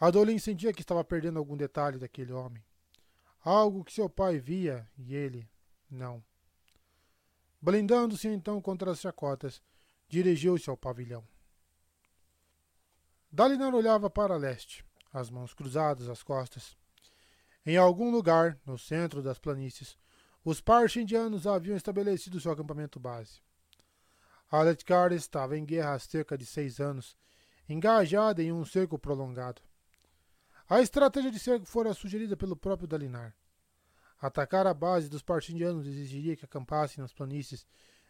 Adolin 0.00 0.38
sentia 0.38 0.72
que 0.72 0.80
estava 0.80 1.04
perdendo 1.04 1.38
algum 1.38 1.54
detalhe 1.54 1.98
daquele 1.98 2.32
homem. 2.32 2.64
Algo 3.44 3.84
que 3.84 3.92
seu 3.92 4.08
pai 4.08 4.38
via 4.38 4.88
e 4.96 5.14
ele 5.14 5.46
não. 5.90 6.24
Blindando-se 7.60 8.26
então 8.26 8.62
contra 8.62 8.90
as 8.90 9.00
chacotas, 9.00 9.62
dirigiu-se 10.08 10.70
ao 10.70 10.76
pavilhão. 10.76 11.22
Dalinar 13.30 13.74
olhava 13.74 14.08
para 14.08 14.36
leste, 14.38 14.84
as 15.12 15.28
mãos 15.28 15.52
cruzadas 15.52 16.08
às 16.08 16.22
costas. 16.22 16.74
Em 17.66 17.76
algum 17.76 18.10
lugar, 18.10 18.58
no 18.64 18.78
centro 18.78 19.22
das 19.22 19.38
planícies, 19.38 19.98
os 20.42 20.62
parche 20.62 21.02
indianos 21.02 21.46
haviam 21.46 21.76
estabelecido 21.76 22.40
seu 22.40 22.50
acampamento 22.50 22.98
base. 22.98 23.42
Aletkar 24.50 25.12
estava 25.12 25.58
em 25.58 25.64
guerra 25.64 25.92
há 25.92 25.98
cerca 25.98 26.38
de 26.38 26.46
seis 26.46 26.80
anos, 26.80 27.18
engajada 27.68 28.42
em 28.42 28.50
um 28.50 28.64
cerco 28.64 28.98
prolongado. 28.98 29.60
A 30.72 30.80
estratégia 30.80 31.32
de 31.32 31.38
cerco 31.40 31.66
fora 31.66 31.92
sugerida 31.92 32.36
pelo 32.36 32.54
próprio 32.54 32.86
Dalinar. 32.86 33.34
Atacar 34.20 34.68
a 34.68 34.72
base 34.72 35.08
dos 35.08 35.20
partindianos 35.20 35.84
exigiria 35.84 36.36
que 36.36 36.44
acampassem 36.44 37.02
nas 37.02 37.12
planícies, 37.12 37.66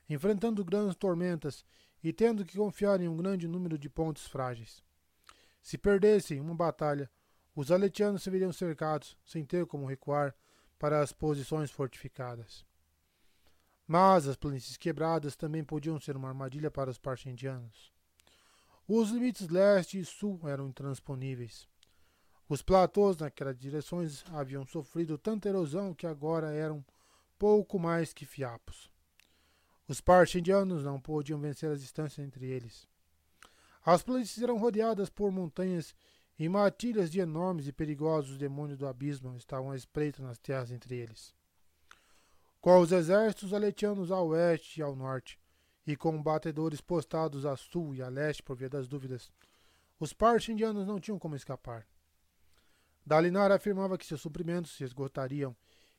enfrentando 0.06 0.62
grandes 0.62 0.94
tormentas 0.94 1.64
e 2.04 2.12
tendo 2.12 2.44
que 2.44 2.58
confiar 2.58 3.00
em 3.00 3.08
um 3.08 3.16
grande 3.16 3.48
número 3.48 3.78
de 3.78 3.88
pontos 3.88 4.26
frágeis. 4.26 4.84
Se 5.62 5.78
perdessem 5.78 6.38
uma 6.38 6.54
batalha, 6.54 7.10
os 7.56 7.72
aletianos 7.72 8.22
se 8.22 8.28
veriam 8.28 8.52
cercados, 8.52 9.16
sem 9.24 9.42
ter 9.42 9.64
como 9.64 9.86
recuar 9.86 10.36
para 10.78 11.00
as 11.00 11.14
posições 11.14 11.70
fortificadas. 11.70 12.66
Mas 13.86 14.28
as 14.28 14.36
planícies 14.36 14.76
quebradas 14.76 15.34
também 15.34 15.64
podiam 15.64 15.98
ser 15.98 16.14
uma 16.14 16.28
armadilha 16.28 16.70
para 16.70 16.90
os 16.90 16.98
partindianos. 16.98 17.90
Os 18.86 19.08
limites 19.08 19.48
leste 19.48 19.98
e 19.98 20.04
sul 20.04 20.46
eram 20.46 20.68
intransponíveis. 20.68 21.69
Os 22.50 22.62
platôs 22.62 23.16
naquelas 23.16 23.56
direções 23.56 24.24
haviam 24.32 24.66
sofrido 24.66 25.16
tanta 25.16 25.48
erosão 25.48 25.94
que 25.94 26.04
agora 26.04 26.52
eram 26.52 26.84
pouco 27.38 27.78
mais 27.78 28.12
que 28.12 28.26
fiapos. 28.26 28.90
Os 29.86 30.00
partindianos 30.00 30.82
não 30.82 31.00
podiam 31.00 31.38
vencer 31.38 31.70
as 31.70 31.80
distâncias 31.80 32.26
entre 32.26 32.46
eles. 32.46 32.88
As 33.86 34.02
planícies 34.02 34.42
eram 34.42 34.58
rodeadas 34.58 35.08
por 35.08 35.30
montanhas 35.30 35.94
e 36.36 36.48
matilhas 36.48 37.08
de 37.08 37.20
enormes 37.20 37.68
e 37.68 37.72
perigosos 37.72 38.36
demônios 38.36 38.80
do 38.80 38.88
abismo 38.88 39.36
estavam 39.36 39.70
à 39.70 39.76
espreita 39.76 40.20
nas 40.20 40.36
terras 40.36 40.72
entre 40.72 40.96
eles. 40.96 41.32
Com 42.60 42.80
os 42.80 42.90
exércitos 42.90 43.54
aletianos 43.54 44.10
ao 44.10 44.26
oeste 44.26 44.80
e 44.80 44.82
ao 44.82 44.96
norte, 44.96 45.38
e 45.86 45.94
com 45.94 46.20
batedores 46.20 46.80
postados 46.80 47.46
a 47.46 47.56
sul 47.56 47.94
e 47.94 48.02
a 48.02 48.08
leste 48.08 48.42
por 48.42 48.56
via 48.56 48.68
das 48.68 48.88
dúvidas, 48.88 49.30
os 50.00 50.12
partindianos 50.12 50.84
não 50.84 50.98
tinham 50.98 51.16
como 51.16 51.36
escapar. 51.36 51.86
Dalinar 53.04 53.50
afirmava 53.50 53.96
que 53.96 54.06
seus 54.06 54.20
suprimentos 54.20 54.72
se 54.72 54.84
esgotariam 54.84 55.56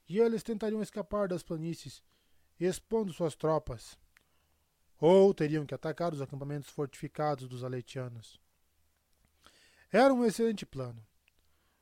e 0.08 0.20
eles 0.20 0.44
tentariam 0.44 0.82
escapar 0.82 1.28
das 1.28 1.44
planícies, 1.44 2.04
expondo 2.60 3.14
suas 3.14 3.36
tropas. 3.36 3.98
Ou 5.00 5.34
teriam 5.34 5.66
que 5.66 5.74
atacar 5.74 6.14
os 6.14 6.22
acampamentos 6.22 6.70
fortificados 6.70 7.48
dos 7.48 7.64
aletianos. 7.64 8.40
Era 9.92 10.14
um 10.14 10.24
excelente 10.24 10.66
plano. 10.66 11.06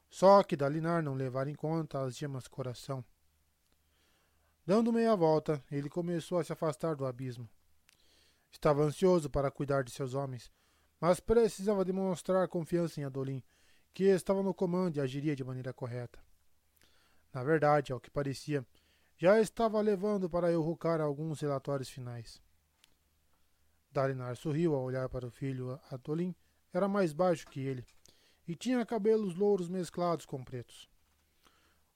Só 0.10 0.42
que 0.42 0.56
Dalinar 0.56 1.04
não 1.04 1.14
levara 1.14 1.50
em 1.50 1.56
conta 1.56 2.02
as 2.02 2.18
gemas 2.18 2.48
coração. 2.48 3.04
Dando 4.66 4.94
meia 4.94 5.16
volta, 5.16 5.64
ele 5.72 5.90
começou 5.90 6.40
a 6.40 6.44
se 6.44 6.54
afastar 6.54 6.96
do 6.96 7.06
abismo. 7.06 7.50
Estava 8.52 8.84
ansioso 8.84 9.30
para 9.30 9.52
cuidar 9.52 9.84
de 9.84 9.92
seus 9.92 10.14
homens, 10.14 10.52
mas 11.00 11.20
precisava 11.20 11.86
demonstrar 11.86 12.48
confiança 12.48 13.00
em 13.00 13.04
Adolin 13.04 13.44
que 14.00 14.06
estava 14.06 14.42
no 14.42 14.54
comando 14.54 14.96
e 14.96 15.02
agiria 15.02 15.36
de 15.36 15.44
maneira 15.44 15.74
correta. 15.74 16.24
Na 17.34 17.44
verdade, 17.44 17.92
ao 17.92 18.00
que 18.00 18.10
parecia, 18.10 18.66
já 19.18 19.42
estava 19.42 19.82
levando 19.82 20.30
para 20.30 20.50
Elrucar 20.50 21.02
alguns 21.02 21.42
relatórios 21.42 21.90
finais. 21.90 22.42
Dalinar 23.92 24.38
sorriu 24.38 24.74
ao 24.74 24.84
olhar 24.84 25.10
para 25.10 25.28
o 25.28 25.30
filho. 25.30 25.78
Adolin 25.92 26.34
era 26.72 26.88
mais 26.88 27.12
baixo 27.12 27.46
que 27.50 27.60
ele 27.60 27.86
e 28.48 28.56
tinha 28.56 28.86
cabelos 28.86 29.36
louros 29.36 29.68
mesclados 29.68 30.26
com 30.26 30.46
pretos. 30.46 30.90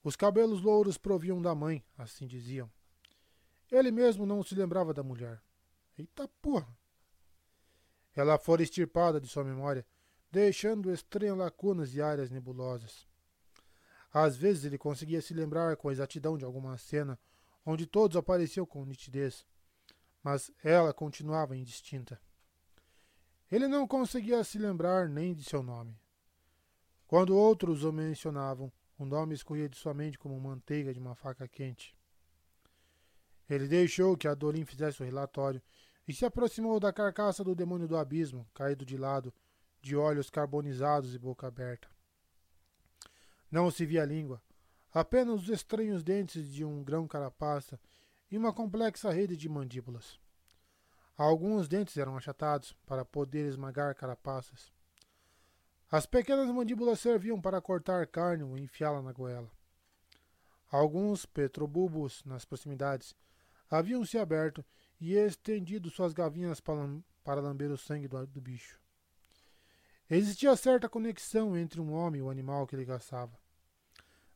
Os 0.04 0.18
cabelos 0.18 0.62
louros 0.62 0.98
proviam 0.98 1.42
da 1.42 1.56
mãe, 1.56 1.86
assim 1.98 2.28
diziam. 2.28 2.70
Ele 3.72 3.92
mesmo 3.92 4.26
não 4.26 4.44
se 4.44 4.54
lembrava 4.56 4.94
da 4.94 5.04
mulher. 5.04 5.42
Eita 5.98 6.28
porra! 6.42 6.78
Ela 8.14 8.38
fora 8.38 8.62
extirpada 8.62 9.22
de 9.22 9.28
sua 9.30 9.46
memória 9.46 9.86
deixando 10.34 10.92
estranhas 10.92 11.38
lacunas 11.38 11.94
e 11.94 12.02
áreas 12.02 12.32
nebulosas. 12.32 13.06
Às 14.12 14.36
vezes 14.36 14.66
ele 14.66 14.80
conseguia 14.80 15.22
se 15.22 15.32
lembrar 15.32 15.78
com 15.78 15.92
exatidão 15.92 16.40
de 16.40 16.44
alguma 16.44 16.76
cena 16.76 17.20
onde 17.64 17.86
todos 17.86 18.18
apareciam 18.18 18.66
com 18.66 18.84
nitidez, 18.84 19.46
mas 20.24 20.50
ela 20.64 20.92
continuava 20.92 21.56
indistinta. 21.56 22.20
Ele 23.52 23.68
não 23.68 23.88
conseguia 23.88 24.44
se 24.44 24.58
lembrar 24.58 25.08
nem 25.08 25.36
de 25.36 25.44
seu 25.44 25.62
nome. 25.62 25.96
Quando 27.06 27.38
outros 27.38 27.84
o 27.84 27.94
mencionavam, 27.94 28.74
o 28.98 29.06
nome 29.06 29.36
escorria 29.36 29.70
de 29.70 29.78
sua 29.78 29.94
mente 29.94 30.18
como 30.18 30.40
manteiga 30.40 30.92
de 30.92 31.00
uma 31.00 31.14
faca 31.14 31.48
quente. 31.48 31.96
Ele 33.48 33.68
deixou 33.68 34.18
que 34.18 34.28
a 34.28 34.34
Dorim 34.34 34.66
fizesse 34.66 35.00
o 35.00 35.06
relatório 35.06 35.62
e 36.08 36.14
se 36.14 36.26
aproximou 36.26 36.80
da 36.80 36.92
carcaça 36.92 37.44
do 37.44 37.54
demônio 37.54 37.88
do 37.88 37.98
abismo, 37.98 38.48
caído 38.52 38.84
de 38.84 38.98
lado, 38.98 39.32
de 39.84 39.98
olhos 39.98 40.30
carbonizados 40.30 41.14
e 41.14 41.20
boca 41.20 41.46
aberta. 41.46 41.90
Não 43.52 43.70
se 43.70 43.86
via 43.86 44.06
língua, 44.06 44.42
apenas 44.94 45.44
os 45.44 45.50
estranhos 45.50 46.02
dentes 46.02 46.50
de 46.50 46.64
um 46.64 46.82
grão 46.82 47.06
carapaça 47.06 47.78
e 48.32 48.38
uma 48.38 48.54
complexa 48.54 49.12
rede 49.12 49.36
de 49.36 49.50
mandíbulas. 49.50 50.18
Alguns 51.18 51.68
dentes 51.68 51.98
eram 51.98 52.16
achatados 52.16 52.72
para 52.88 53.04
poder 53.04 53.46
esmagar 53.46 53.94
carapaças. 53.94 54.72
As 55.92 56.06
pequenas 56.06 56.50
mandíbulas 56.50 57.02
serviam 57.02 57.40
para 57.40 57.62
cortar 57.62 58.08
carne 58.08 58.44
ou 58.44 58.58
enfiá-la 58.58 59.02
na 59.02 59.12
goela. 59.12 59.52
Alguns 60.72 61.26
petrobulbos 61.26 62.24
nas 62.24 62.46
proximidades 62.46 63.14
haviam 63.70 64.04
se 64.06 64.18
aberto 64.18 64.66
e 65.00 65.14
estendido 65.14 65.90
suas 65.90 66.14
gavinhas 66.14 66.62
para 66.62 67.42
lamber 67.42 67.70
o 67.70 67.78
sangue 67.78 68.08
do, 68.08 68.26
do 68.26 68.42
bicho. 68.42 68.83
Existia 70.10 70.56
certa 70.56 70.90
conexão 70.90 71.56
entre 71.58 71.80
um 71.80 71.94
homem 71.94 72.20
e 72.20 72.24
o 72.24 72.30
animal 72.30 72.68
que 72.68 72.76
ele 72.76 72.86
caçava. 72.86 73.38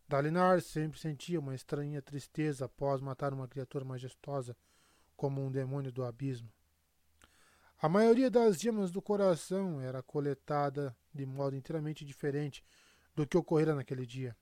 Dalinar 0.07 0.61
sempre 0.61 0.97
sentia 0.97 1.39
uma 1.39 1.53
estranha 1.53 2.01
tristeza 2.01 2.65
após 2.65 3.01
matar 3.01 3.33
uma 3.33 3.47
criatura 3.47 3.83
majestosa 3.83 4.55
como 5.15 5.45
um 5.45 5.51
demônio 5.51 5.91
do 5.91 6.05
abismo. 6.05 6.49
A 7.79 7.89
maioria 7.89 8.31
das 8.31 8.57
gemas 8.57 8.89
do 8.89 9.01
coração 9.01 9.81
era 9.81 10.01
coletada 10.01 10.95
de 11.13 11.25
modo 11.25 11.55
inteiramente 11.55 12.05
diferente 12.05 12.63
do 13.13 13.27
que 13.27 13.37
ocorrera 13.37 13.75
naquele 13.75 14.05
dia. 14.05 14.35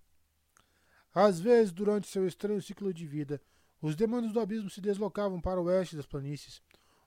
Às 1.13 1.39
vezes, 1.39 1.71
durante 1.71 2.07
seu 2.07 2.27
estranho 2.27 2.61
ciclo 2.61 2.93
de 2.93 3.07
vida, 3.07 3.41
os 3.81 3.95
demônios 3.95 4.33
do 4.33 4.39
abismo 4.39 4.69
se 4.69 4.79
deslocavam 4.79 5.41
para 5.41 5.59
o 5.59 5.65
oeste 5.65 5.95
das 5.95 6.05
planícies, 6.05 6.61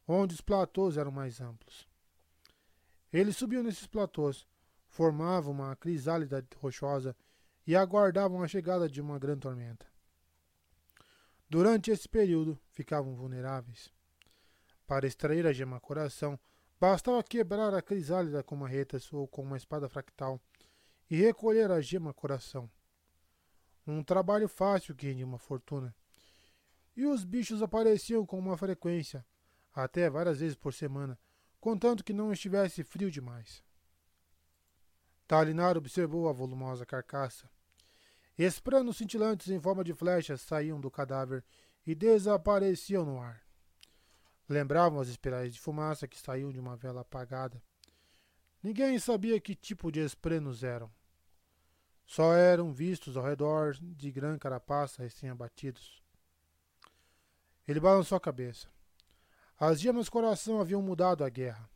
onde 0.07 0.35
os 0.35 0.41
platôs 0.41 0.97
eram 0.97 1.11
mais 1.11 1.41
amplos. 1.41 1.87
Eles 3.13 3.37
subiam 3.37 3.63
nesses 3.63 3.87
platôs, 3.87 4.47
formavam 4.89 5.53
uma 5.53 5.75
crisálida 5.77 6.47
rochosa 6.57 7.17
e 7.67 7.77
aguardavam 7.77 8.43
a 8.43 8.49
chegada 8.49 8.89
de 8.89 9.01
uma 9.01 9.19
grande 9.19 9.41
tormenta. 9.41 9.87
Durante 11.49 11.91
esse 11.91 12.09
período, 12.09 12.59
ficavam 12.71 13.15
vulneráveis. 13.15 13.91
Para 14.87 15.07
extrair 15.07 15.47
a 15.47 15.53
gema 15.53 15.81
coração, 15.81 16.39
bastava 16.79 17.23
quebrar 17.23 17.75
a 17.75 17.83
crisálida 17.83 18.43
com 18.43 18.57
marretas 18.57 19.11
ou 19.13 19.27
com 19.27 19.43
uma 19.43 19.57
espada 19.57 19.89
fractal 19.89 20.41
e 21.11 21.17
recolher 21.17 21.71
a 21.71 21.81
gema 21.81 22.13
coração. 22.13 22.71
Um 23.87 24.03
trabalho 24.03 24.49
fácil 24.49 24.95
que 24.95 25.07
rendia 25.07 25.25
uma 25.25 25.39
fortuna. 25.39 25.95
E 26.95 27.07
os 27.07 27.25
bichos 27.25 27.63
apareciam 27.63 28.27
com 28.27 28.39
uma 28.39 28.57
frequência, 28.57 29.25
até 29.73 30.11
várias 30.11 30.41
vezes 30.41 30.57
por 30.57 30.75
semana, 30.75 31.19
contanto 31.61 32.05
que 32.05 32.13
não 32.13 32.33
estivesse 32.33 32.83
frio 32.83 33.11
demais. 33.11 33.63
Talinar 35.27 35.77
observou 35.77 36.29
a 36.29 36.33
volumosa 36.33 36.87
carcaça. 36.87 37.51
Espranos 38.39 38.97
cintilantes 38.97 39.49
em 39.49 39.61
forma 39.61 39.85
de 39.85 39.93
flechas 39.93 40.41
saíam 40.41 40.81
do 40.81 40.91
cadáver 40.91 41.45
e 41.87 41.95
desapareciam 41.95 43.05
no 43.05 43.21
ar. 43.21 43.43
Lembravam 44.49 45.01
as 45.01 45.09
espirais 45.09 45.53
de 45.53 45.61
fumaça 45.61 46.09
que 46.09 46.19
saíam 46.19 46.51
de 46.51 46.59
uma 46.59 46.77
vela 46.77 47.03
apagada. 47.03 47.63
Ninguém 48.63 48.99
sabia 48.99 49.41
que 49.41 49.55
tipo 49.55 49.93
de 49.93 50.01
esprenos 50.01 50.63
eram. 50.65 50.91
Só 52.07 52.33
eram 52.33 52.73
vistos 52.73 53.17
ao 53.17 53.25
redor 53.25 53.77
de 53.79 54.11
grã 54.11 54.39
carapaça 54.39 55.03
recém-abatidos. 55.03 56.03
Ele 57.67 57.81
balançou 57.81 58.17
a 58.17 58.21
cabeça. 58.21 58.67
As 59.61 59.81
gemas 59.81 60.09
coração 60.09 60.61
haviam 60.61 60.81
mudado 60.81 61.25
a 61.25 61.29
guerra. 61.29 61.69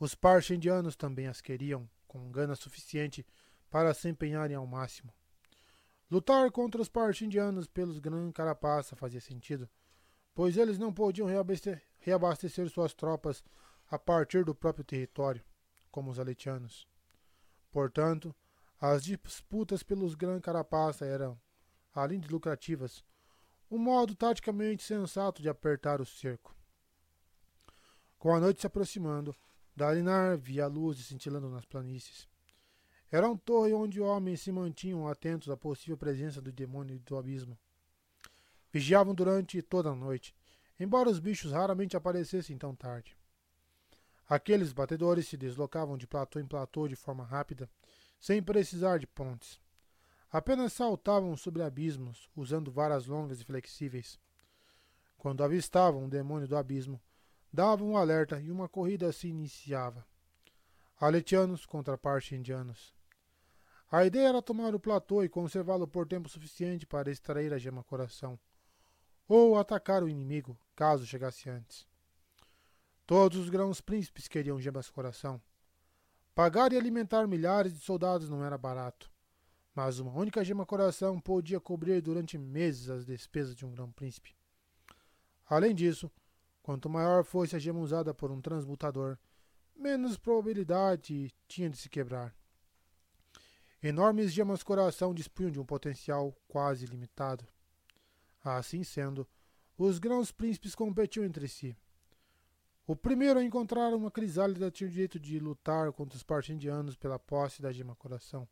Os 0.00 0.16
parchendianos 0.16 0.96
também 0.96 1.28
as 1.28 1.40
queriam, 1.40 1.88
com 2.08 2.32
gana 2.32 2.56
suficiente 2.56 3.24
para 3.70 3.94
se 3.94 4.08
empenharem 4.08 4.56
ao 4.56 4.66
máximo. 4.66 5.14
Lutar 6.10 6.50
contra 6.50 6.82
os 6.82 6.88
parchendianos 6.88 7.68
pelos 7.68 8.00
Gran 8.00 8.32
Carapaça 8.32 8.96
fazia 8.96 9.20
sentido, 9.20 9.70
pois 10.34 10.56
eles 10.56 10.76
não 10.76 10.92
podiam 10.92 11.28
reabastecer, 11.28 11.84
reabastecer 12.00 12.68
suas 12.68 12.92
tropas 12.92 13.44
a 13.88 13.96
partir 13.96 14.44
do 14.44 14.52
próprio 14.52 14.84
território, 14.84 15.44
como 15.88 16.10
os 16.10 16.18
aletianos. 16.18 16.84
Portanto, 17.70 18.34
as 18.80 19.04
disputas 19.04 19.84
pelos 19.84 20.16
Gran 20.16 20.40
Carapaça 20.40 21.06
eram, 21.06 21.40
além 21.94 22.18
de 22.18 22.28
lucrativas, 22.28 23.04
um 23.70 23.78
modo 23.78 24.14
taticamente 24.14 24.82
sensato 24.82 25.40
de 25.40 25.48
apertar 25.48 26.00
o 26.00 26.06
cerco. 26.06 26.54
Com 28.18 28.34
a 28.34 28.40
noite 28.40 28.60
se 28.60 28.66
aproximando, 28.66 29.34
Dalinar 29.80 30.36
via 30.36 30.66
luzes 30.66 31.06
cintilando 31.06 31.48
nas 31.48 31.64
planícies. 31.64 32.28
Era 33.10 33.26
um 33.26 33.34
torre 33.34 33.72
onde 33.72 33.98
homens 33.98 34.42
se 34.42 34.52
mantinham 34.52 35.08
atentos 35.08 35.48
à 35.48 35.56
possível 35.56 35.96
presença 35.96 36.40
do 36.40 36.52
demônio 36.52 36.98
do 37.00 37.16
abismo. 37.16 37.58
Vigiavam 38.70 39.14
durante 39.14 39.62
toda 39.62 39.88
a 39.88 39.94
noite, 39.94 40.34
embora 40.78 41.08
os 41.08 41.18
bichos 41.18 41.52
raramente 41.52 41.96
aparecessem 41.96 42.58
tão 42.58 42.74
tarde. 42.74 43.16
Aqueles 44.28 44.70
batedores 44.72 45.26
se 45.26 45.36
deslocavam 45.36 45.96
de 45.96 46.06
platô 46.06 46.38
em 46.38 46.46
platô 46.46 46.86
de 46.86 46.94
forma 46.94 47.24
rápida, 47.24 47.68
sem 48.20 48.42
precisar 48.42 48.98
de 48.98 49.06
pontes. 49.06 49.58
Apenas 50.32 50.72
saltavam 50.72 51.36
sobre 51.36 51.60
abismos, 51.60 52.30
usando 52.36 52.70
varas 52.70 53.06
longas 53.06 53.40
e 53.40 53.44
flexíveis. 53.44 54.16
Quando 55.18 55.42
avistavam 55.42 56.04
um 56.04 56.08
demônio 56.08 56.46
do 56.46 56.56
abismo, 56.56 57.02
davam 57.52 57.90
um 57.90 57.96
alerta 57.96 58.40
e 58.40 58.48
uma 58.48 58.68
corrida 58.68 59.10
se 59.10 59.26
iniciava. 59.26 60.06
Aletianos 61.00 61.66
contra 61.66 61.98
parte 61.98 62.36
indianos. 62.36 62.94
A 63.90 64.04
ideia 64.04 64.28
era 64.28 64.40
tomar 64.40 64.72
o 64.72 64.78
platô 64.78 65.24
e 65.24 65.28
conservá-lo 65.28 65.88
por 65.88 66.06
tempo 66.06 66.28
suficiente 66.28 66.86
para 66.86 67.10
extrair 67.10 67.52
a 67.52 67.58
gema 67.58 67.82
coração, 67.82 68.38
ou 69.26 69.58
atacar 69.58 70.00
o 70.04 70.08
inimigo, 70.08 70.56
caso 70.76 71.04
chegasse 71.04 71.50
antes. 71.50 71.88
Todos 73.04 73.36
os 73.36 73.48
grãos 73.48 73.80
príncipes 73.80 74.28
queriam 74.28 74.60
gemas 74.60 74.88
coração. 74.88 75.42
Pagar 76.36 76.72
e 76.72 76.76
alimentar 76.76 77.26
milhares 77.26 77.72
de 77.72 77.80
soldados 77.80 78.28
não 78.28 78.44
era 78.44 78.56
barato 78.56 79.09
mas 79.82 79.98
uma 79.98 80.12
única 80.12 80.44
gema 80.44 80.66
coração 80.66 81.18
podia 81.18 81.58
cobrir 81.58 82.02
durante 82.02 82.36
meses 82.36 82.90
as 82.90 83.06
despesas 83.06 83.54
de 83.54 83.64
um 83.64 83.70
grão-príncipe. 83.70 84.36
Além 85.48 85.74
disso, 85.74 86.12
quanto 86.62 86.90
maior 86.90 87.24
fosse 87.24 87.56
a 87.56 87.58
gema 87.58 87.80
usada 87.80 88.12
por 88.12 88.30
um 88.30 88.42
transmutador, 88.42 89.18
menos 89.74 90.18
probabilidade 90.18 91.32
tinha 91.48 91.70
de 91.70 91.78
se 91.78 91.88
quebrar. 91.88 92.36
Enormes 93.82 94.34
gemas 94.34 94.62
coração 94.62 95.14
dispunham 95.14 95.50
de 95.50 95.58
um 95.58 95.64
potencial 95.64 96.36
quase 96.46 96.84
limitado. 96.84 97.48
Assim 98.44 98.84
sendo, 98.84 99.26
os 99.78 99.98
grãos 99.98 100.30
príncipes 100.30 100.74
competiam 100.74 101.24
entre 101.24 101.48
si. 101.48 101.74
O 102.86 102.94
primeiro 102.94 103.40
a 103.40 103.42
encontrar 103.42 103.94
uma 103.94 104.10
crisálida 104.10 104.70
tinha 104.70 104.88
o 104.88 104.92
direito 104.92 105.18
de 105.18 105.38
lutar 105.38 105.90
contra 105.90 106.18
os 106.18 106.22
partindianos 106.22 106.98
pela 106.98 107.18
posse 107.18 107.62
da 107.62 107.72
gema 107.72 107.96
coração. 107.96 108.46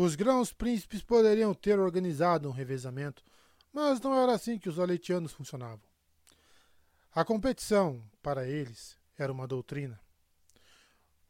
Os 0.00 0.14
grãos 0.14 0.52
príncipes 0.52 1.02
poderiam 1.02 1.52
ter 1.52 1.76
organizado 1.76 2.48
um 2.48 2.52
revezamento, 2.52 3.20
mas 3.72 4.00
não 4.00 4.14
era 4.14 4.32
assim 4.32 4.56
que 4.56 4.68
os 4.68 4.78
aletianos 4.78 5.32
funcionavam. 5.32 5.82
A 7.12 7.24
competição, 7.24 8.00
para 8.22 8.46
eles, 8.46 8.96
era 9.16 9.32
uma 9.32 9.48
doutrina. 9.48 10.00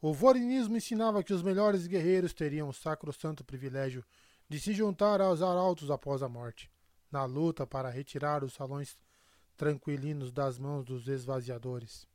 O 0.02 0.12
vorinismo 0.12 0.76
ensinava 0.76 1.22
que 1.22 1.32
os 1.32 1.42
melhores 1.42 1.86
guerreiros 1.86 2.34
teriam 2.34 2.68
o 2.68 2.74
sacro-santo 2.74 3.42
privilégio 3.42 4.04
de 4.50 4.60
se 4.60 4.74
juntar 4.74 5.22
aos 5.22 5.40
arautos 5.40 5.90
após 5.90 6.22
a 6.22 6.28
morte, 6.28 6.70
na 7.10 7.24
luta 7.24 7.66
para 7.66 7.88
retirar 7.88 8.44
os 8.44 8.52
salões 8.52 8.98
tranquilinos 9.56 10.30
das 10.30 10.58
mãos 10.58 10.84
dos 10.84 11.08
esvaziadores. 11.08 12.06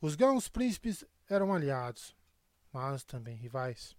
Os 0.00 0.16
grãos 0.16 0.48
príncipes 0.48 1.04
eram 1.30 1.54
aliados, 1.54 2.12
mas 2.72 3.04
também 3.04 3.36
rivais. 3.36 3.94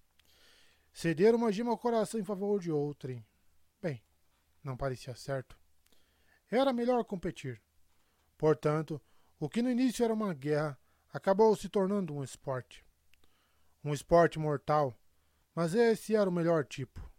Ceder 0.96 1.36
uma 1.36 1.52
gema 1.52 1.72
ao 1.72 1.78
coração 1.78 2.18
em 2.18 2.24
favor 2.24 2.58
de 2.58 2.72
outrem. 2.72 3.28
Bem, 3.82 4.02
não 4.64 4.78
parecia 4.78 5.14
certo. 5.14 5.60
Era 6.50 6.72
melhor 6.72 7.04
competir. 7.04 7.62
Portanto, 8.38 9.02
o 9.38 9.50
que 9.50 9.62
no 9.62 9.70
início 9.70 10.06
era 10.06 10.14
uma 10.14 10.34
guerra 10.34 10.80
acabou 11.12 11.54
se 11.54 11.68
tornando 11.68 12.14
um 12.14 12.24
esporte. 12.24 12.86
Um 13.84 13.94
esporte 13.94 14.40
mortal, 14.40 14.98
mas 15.54 15.76
esse 15.76 16.16
era 16.16 16.30
o 16.30 16.34
melhor 16.34 16.64
tipo. 16.64 17.12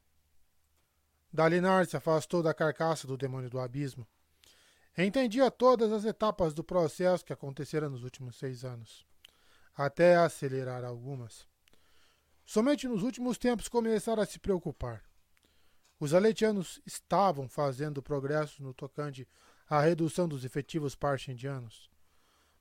Dalinar 1.30 1.84
se 1.84 1.98
afastou 1.98 2.42
da 2.42 2.54
carcaça 2.54 3.06
do 3.06 3.14
demônio 3.14 3.50
do 3.50 3.60
abismo. 3.60 4.08
Entendia 4.96 5.50
todas 5.50 5.92
as 5.92 6.06
etapas 6.06 6.54
do 6.54 6.64
processo 6.64 7.26
que 7.26 7.32
aconteceram 7.32 7.90
nos 7.90 8.04
últimos 8.04 8.36
seis 8.36 8.64
anos, 8.64 9.06
até 9.74 10.16
acelerar 10.16 10.82
algumas. 10.82 11.46
Somente 12.46 12.86
nos 12.86 13.02
últimos 13.02 13.36
tempos 13.36 13.66
começaram 13.66 14.22
a 14.22 14.26
se 14.26 14.38
preocupar. 14.38 15.02
Os 15.98 16.14
aletianos 16.14 16.80
estavam 16.86 17.48
fazendo 17.48 18.00
progresso 18.00 18.62
no 18.62 18.72
tocante 18.72 19.26
à 19.68 19.80
redução 19.80 20.28
dos 20.28 20.44
efetivos 20.44 20.94
parchendianos. 20.94 21.90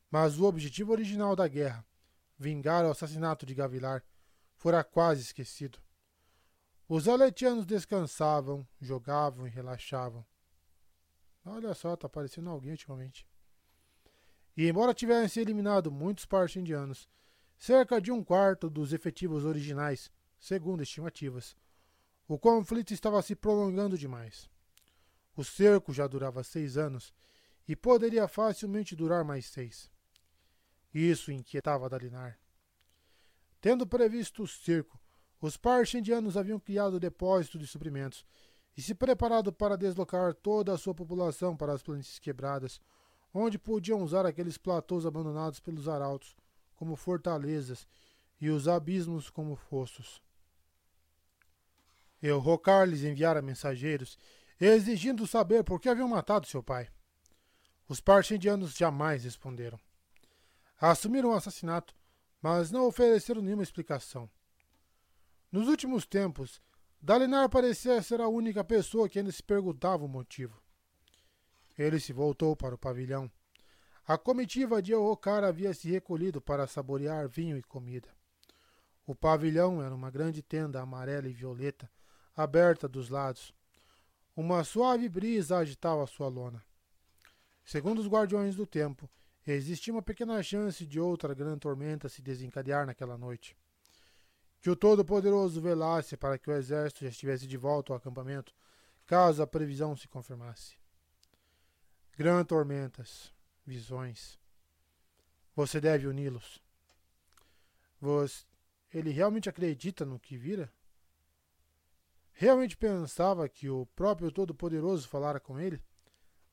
Mas 0.09 0.39
o 0.39 0.45
objetivo 0.45 0.91
original 0.91 1.35
da 1.35 1.47
guerra, 1.47 1.85
vingar 2.35 2.83
o 2.83 2.89
assassinato 2.89 3.45
de 3.45 3.53
Gavilar, 3.53 4.03
fora 4.55 4.83
quase 4.83 5.21
esquecido. 5.21 5.77
Os 6.89 7.07
aletianos 7.07 7.65
descansavam, 7.65 8.67
jogavam 8.81 9.45
e 9.45 9.51
relaxavam. 9.51 10.25
Olha 11.45 11.75
só, 11.75 11.95
tá 11.95 12.07
aparecendo 12.07 12.49
alguém 12.49 12.71
ultimamente. 12.71 13.27
E 14.57 14.67
embora 14.67 14.95
tivessem 14.95 15.43
eliminado 15.43 15.91
muitos 15.91 16.25
parchindianos, 16.25 17.07
cerca 17.57 18.01
de 18.01 18.11
um 18.11 18.23
quarto 18.23 18.69
dos 18.69 18.93
efetivos 18.93 19.45
originais, 19.45 20.11
segundo 20.39 20.83
estimativas, 20.83 21.55
o 22.27 22.37
conflito 22.37 22.93
estava 22.93 23.21
se 23.21 23.35
prolongando 23.35 23.97
demais. 23.97 24.49
O 25.35 25.43
cerco 25.43 25.93
já 25.93 26.07
durava 26.07 26.43
seis 26.43 26.77
anos 26.77 27.13
e 27.67 27.75
poderia 27.75 28.27
facilmente 28.27 28.95
durar 28.95 29.23
mais 29.23 29.45
seis. 29.45 29.91
Isso 30.93 31.31
inquietava 31.31 31.89
Dalinar. 31.89 32.39
Tendo 33.59 33.85
previsto 33.85 34.43
o 34.43 34.47
cerco, 34.47 34.99
os 35.41 35.57
parchindianos 35.57 36.37
haviam 36.37 36.59
criado 36.59 36.99
depósito 36.99 37.59
de 37.59 37.67
suprimentos 37.67 38.25
e 38.77 38.81
se 38.81 38.95
preparado 38.95 39.51
para 39.51 39.77
deslocar 39.77 40.33
toda 40.33 40.73
a 40.73 40.77
sua 40.77 40.93
população 40.93 41.55
para 41.55 41.73
as 41.73 41.83
planícies 41.83 42.19
quebradas, 42.19 42.79
onde 43.33 43.59
podiam 43.59 44.01
usar 44.01 44.25
aqueles 44.25 44.57
platôs 44.57 45.05
abandonados 45.05 45.59
pelos 45.59 45.87
arautos 45.87 46.35
como 46.75 46.95
fortalezas 46.95 47.87
e 48.39 48.49
os 48.49 48.67
abismos 48.67 49.29
como 49.29 49.55
fossos. 49.55 50.21
Eu, 52.21 52.39
Rocar, 52.39 52.87
lhes 52.87 53.03
enviara 53.03 53.41
mensageiros, 53.41 54.17
exigindo 54.59 55.27
saber 55.27 55.63
por 55.63 55.79
que 55.79 55.89
haviam 55.89 56.07
matado 56.07 56.47
seu 56.47 56.63
pai. 56.63 56.89
Os 57.87 57.99
parchindianos 57.99 58.75
jamais 58.75 59.23
responderam. 59.23 59.79
Assumiram 60.79 61.29
o 61.29 61.33
assassinato, 61.33 61.95
mas 62.41 62.71
não 62.71 62.87
ofereceram 62.87 63.41
nenhuma 63.41 63.63
explicação. 63.63 64.29
Nos 65.51 65.67
últimos 65.67 66.05
tempos, 66.05 66.61
Dalinar 67.01 67.49
parecia 67.49 68.01
ser 68.01 68.19
a 68.19 68.27
única 68.27 68.63
pessoa 68.63 69.07
que 69.07 69.19
ainda 69.19 69.31
se 69.31 69.43
perguntava 69.43 70.03
o 70.03 70.07
motivo. 70.07 70.59
Ele 71.77 71.99
se 71.99 72.11
voltou 72.11 72.55
para 72.55 72.73
o 72.73 72.77
pavilhão. 72.77 73.31
A 74.07 74.19
comitiva 74.19 74.83
de 74.83 74.91
Eocar 74.91 75.43
havia 75.43 75.73
se 75.73 75.89
recolhido 75.89 76.39
para 76.39 76.67
saborear 76.67 77.27
vinho 77.27 77.57
e 77.57 77.63
comida. 77.63 78.07
O 79.03 79.15
pavilhão 79.15 79.81
era 79.81 79.95
uma 79.95 80.11
grande 80.11 80.43
tenda 80.43 80.79
amarela 80.79 81.27
e 81.27 81.33
violeta, 81.33 81.89
aberta 82.35 82.87
dos 82.87 83.09
lados. 83.09 83.51
Uma 84.35 84.63
suave 84.63 85.09
brisa 85.09 85.57
agitava 85.57 86.05
sua 86.05 86.27
lona. 86.27 86.63
Segundo 87.63 87.97
os 87.97 88.07
guardiões 88.07 88.55
do 88.55 88.67
tempo, 88.67 89.09
existia 89.45 89.91
uma 89.91 90.03
pequena 90.03 90.41
chance 90.43 90.85
de 90.85 90.99
outra 90.99 91.33
grande 91.33 91.61
tormenta 91.61 92.07
se 92.07 92.21
desencadear 92.21 92.85
naquela 92.85 93.17
noite. 93.17 93.57
Que 94.61 94.69
o 94.69 94.75
Todo-Poderoso 94.75 95.59
velasse 95.59 96.15
para 96.15 96.37
que 96.37 96.47
o 96.47 96.53
exército 96.53 97.03
já 97.03 97.09
estivesse 97.09 97.47
de 97.47 97.57
volta 97.57 97.91
ao 97.91 97.97
acampamento, 97.97 98.53
caso 99.07 99.41
a 99.41 99.47
previsão 99.47 99.95
se 99.95 100.07
confirmasse. 100.07 100.77
Grandes 102.15 102.47
tormentas, 102.47 103.34
visões. 103.65 104.39
Você 105.55 105.81
deve 105.81 106.07
uni-los. 106.07 106.61
Você... 107.99 108.45
Ele 108.93 109.09
realmente 109.09 109.49
acredita 109.49 110.05
no 110.05 110.19
que 110.19 110.37
vira? 110.37 110.71
Realmente 112.31 112.77
pensava 112.77 113.47
que 113.49 113.69
o 113.69 113.85
próprio 113.87 114.31
Todo-Poderoso 114.31 115.07
falara 115.07 115.39
com 115.39 115.59
ele? 115.59 115.81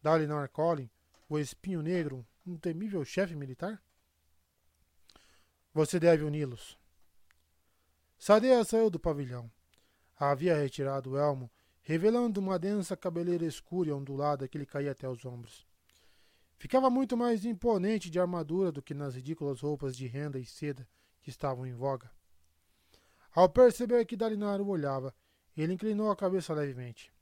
Dalinar 0.01 0.49
Collin, 0.49 0.91
o 1.29 1.39
espinho 1.39 1.83
negro, 1.83 2.27
um 2.47 2.57
temível 2.57 3.05
chefe 3.05 3.35
militar? 3.37 3.83
Você 5.73 6.01
deve 6.01 6.25
uni-los. 6.25 6.79
Sadeia 8.19 8.65
saiu 8.65 8.91
do 8.91 9.01
pavilhão. 9.01 9.51
Havia 10.17 10.57
retirado 10.57 11.11
o 11.11 11.19
elmo, 11.19 11.51
revelando 11.81 12.41
uma 12.41 12.59
densa 12.59 12.97
cabeleira 12.97 13.45
escura 13.45 13.89
e 13.89 13.93
ondulada 13.93 14.47
que 14.47 14.59
lhe 14.59 14.67
caía 14.67 14.93
até 14.93 15.09
os 15.09 15.25
ombros. 15.25 15.67
Ficava 16.63 16.89
muito 16.89 17.17
mais 17.17 17.45
imponente 17.45 18.09
de 18.09 18.21
armadura 18.21 18.71
do 18.71 18.81
que 18.81 18.95
nas 18.95 19.17
ridículas 19.17 19.61
roupas 19.63 19.97
de 19.97 20.07
renda 20.07 20.39
e 20.39 20.47
seda 20.47 20.87
que 21.21 21.29
estavam 21.29 21.67
em 21.67 21.75
voga. 21.75 22.09
Ao 23.33 23.49
perceber 23.49 24.05
que 24.05 24.17
Dalinar 24.17 24.61
o 24.61 24.69
olhava, 24.69 25.13
ele 25.57 25.73
inclinou 25.73 26.09
a 26.09 26.15
cabeça 26.15 26.55
levemente. 26.55 27.13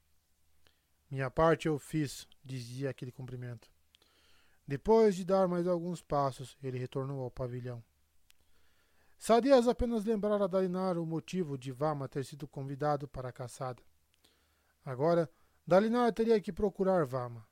Minha 1.11 1.31
parte 1.31 1.69
eu 1.69 1.79
fiz, 1.79 2.29
dizia 2.45 2.91
aquele 2.91 3.11
cumprimento. 3.11 3.71
Depois 4.69 5.17
de 5.17 5.25
dar 5.25 5.49
mais 5.49 5.67
alguns 5.67 6.03
passos, 6.03 6.55
ele 6.63 6.79
retornou 6.79 7.23
ao 7.23 7.31
pavilhão. 7.31 7.83
Sadias 9.17 9.67
apenas 9.67 10.05
lembrara 10.05 10.45
a 10.45 10.49
Dalinar 10.49 10.99
o 10.99 11.07
motivo 11.07 11.57
de 11.57 11.73
Vama 11.73 12.11
ter 12.11 12.27
sido 12.27 12.47
convidado 12.47 13.09
para 13.09 13.31
a 13.31 13.33
caçada. 13.33 13.83
Agora, 14.85 15.31
Dalinar 15.67 16.13
teria 16.13 16.39
que 16.43 16.53
procurar 16.53 17.07
Vama. 17.07 17.49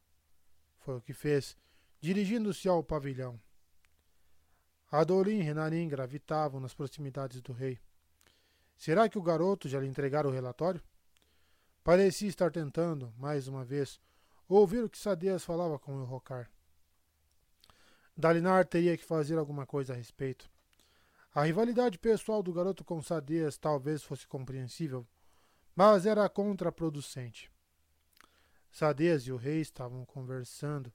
Foi 0.81 0.98
o 0.98 1.01
que 1.01 1.15
fez, 1.15 1.56
dirigindo-se 2.00 2.68
ao 2.68 2.82
pavilhão. 2.82 3.40
Adorim 4.90 5.38
e 5.38 5.42
Renarim 5.42 5.88
gravitavam 5.88 6.60
nas 6.60 6.72
proximidades 6.72 7.40
do 7.40 7.52
rei. 7.52 7.78
Será 8.76 9.08
que 9.08 9.18
o 9.18 9.22
garoto 9.22 9.68
já 9.68 9.80
lhe 9.80 9.86
entregara 9.86 10.28
o 10.28 10.30
relatório? 10.30 10.82
Parecia 11.82 12.28
estar 12.28 12.50
tentando, 12.50 13.12
mais 13.18 13.48
uma 13.48 13.64
vez, 13.64 14.00
ouvir 14.48 14.84
o 14.84 14.88
que 14.88 14.98
Sadeas 14.98 15.44
falava 15.44 15.78
com 15.78 15.96
o 15.96 16.04
Rocar. 16.04 16.50
Dalinar 18.16 18.66
teria 18.66 18.96
que 18.96 19.04
fazer 19.04 19.38
alguma 19.38 19.66
coisa 19.66 19.92
a 19.92 19.96
respeito. 19.96 20.50
A 21.34 21.44
rivalidade 21.44 21.98
pessoal 21.98 22.42
do 22.42 22.52
garoto 22.52 22.84
com 22.84 23.02
Sadeas 23.02 23.56
talvez 23.56 24.02
fosse 24.02 24.26
compreensível, 24.26 25.06
mas 25.74 26.06
era 26.06 26.28
contraproducente. 26.28 27.50
Sadeas 28.70 29.22
e 29.22 29.32
o 29.32 29.36
rei 29.36 29.60
estavam 29.60 30.04
conversando. 30.04 30.92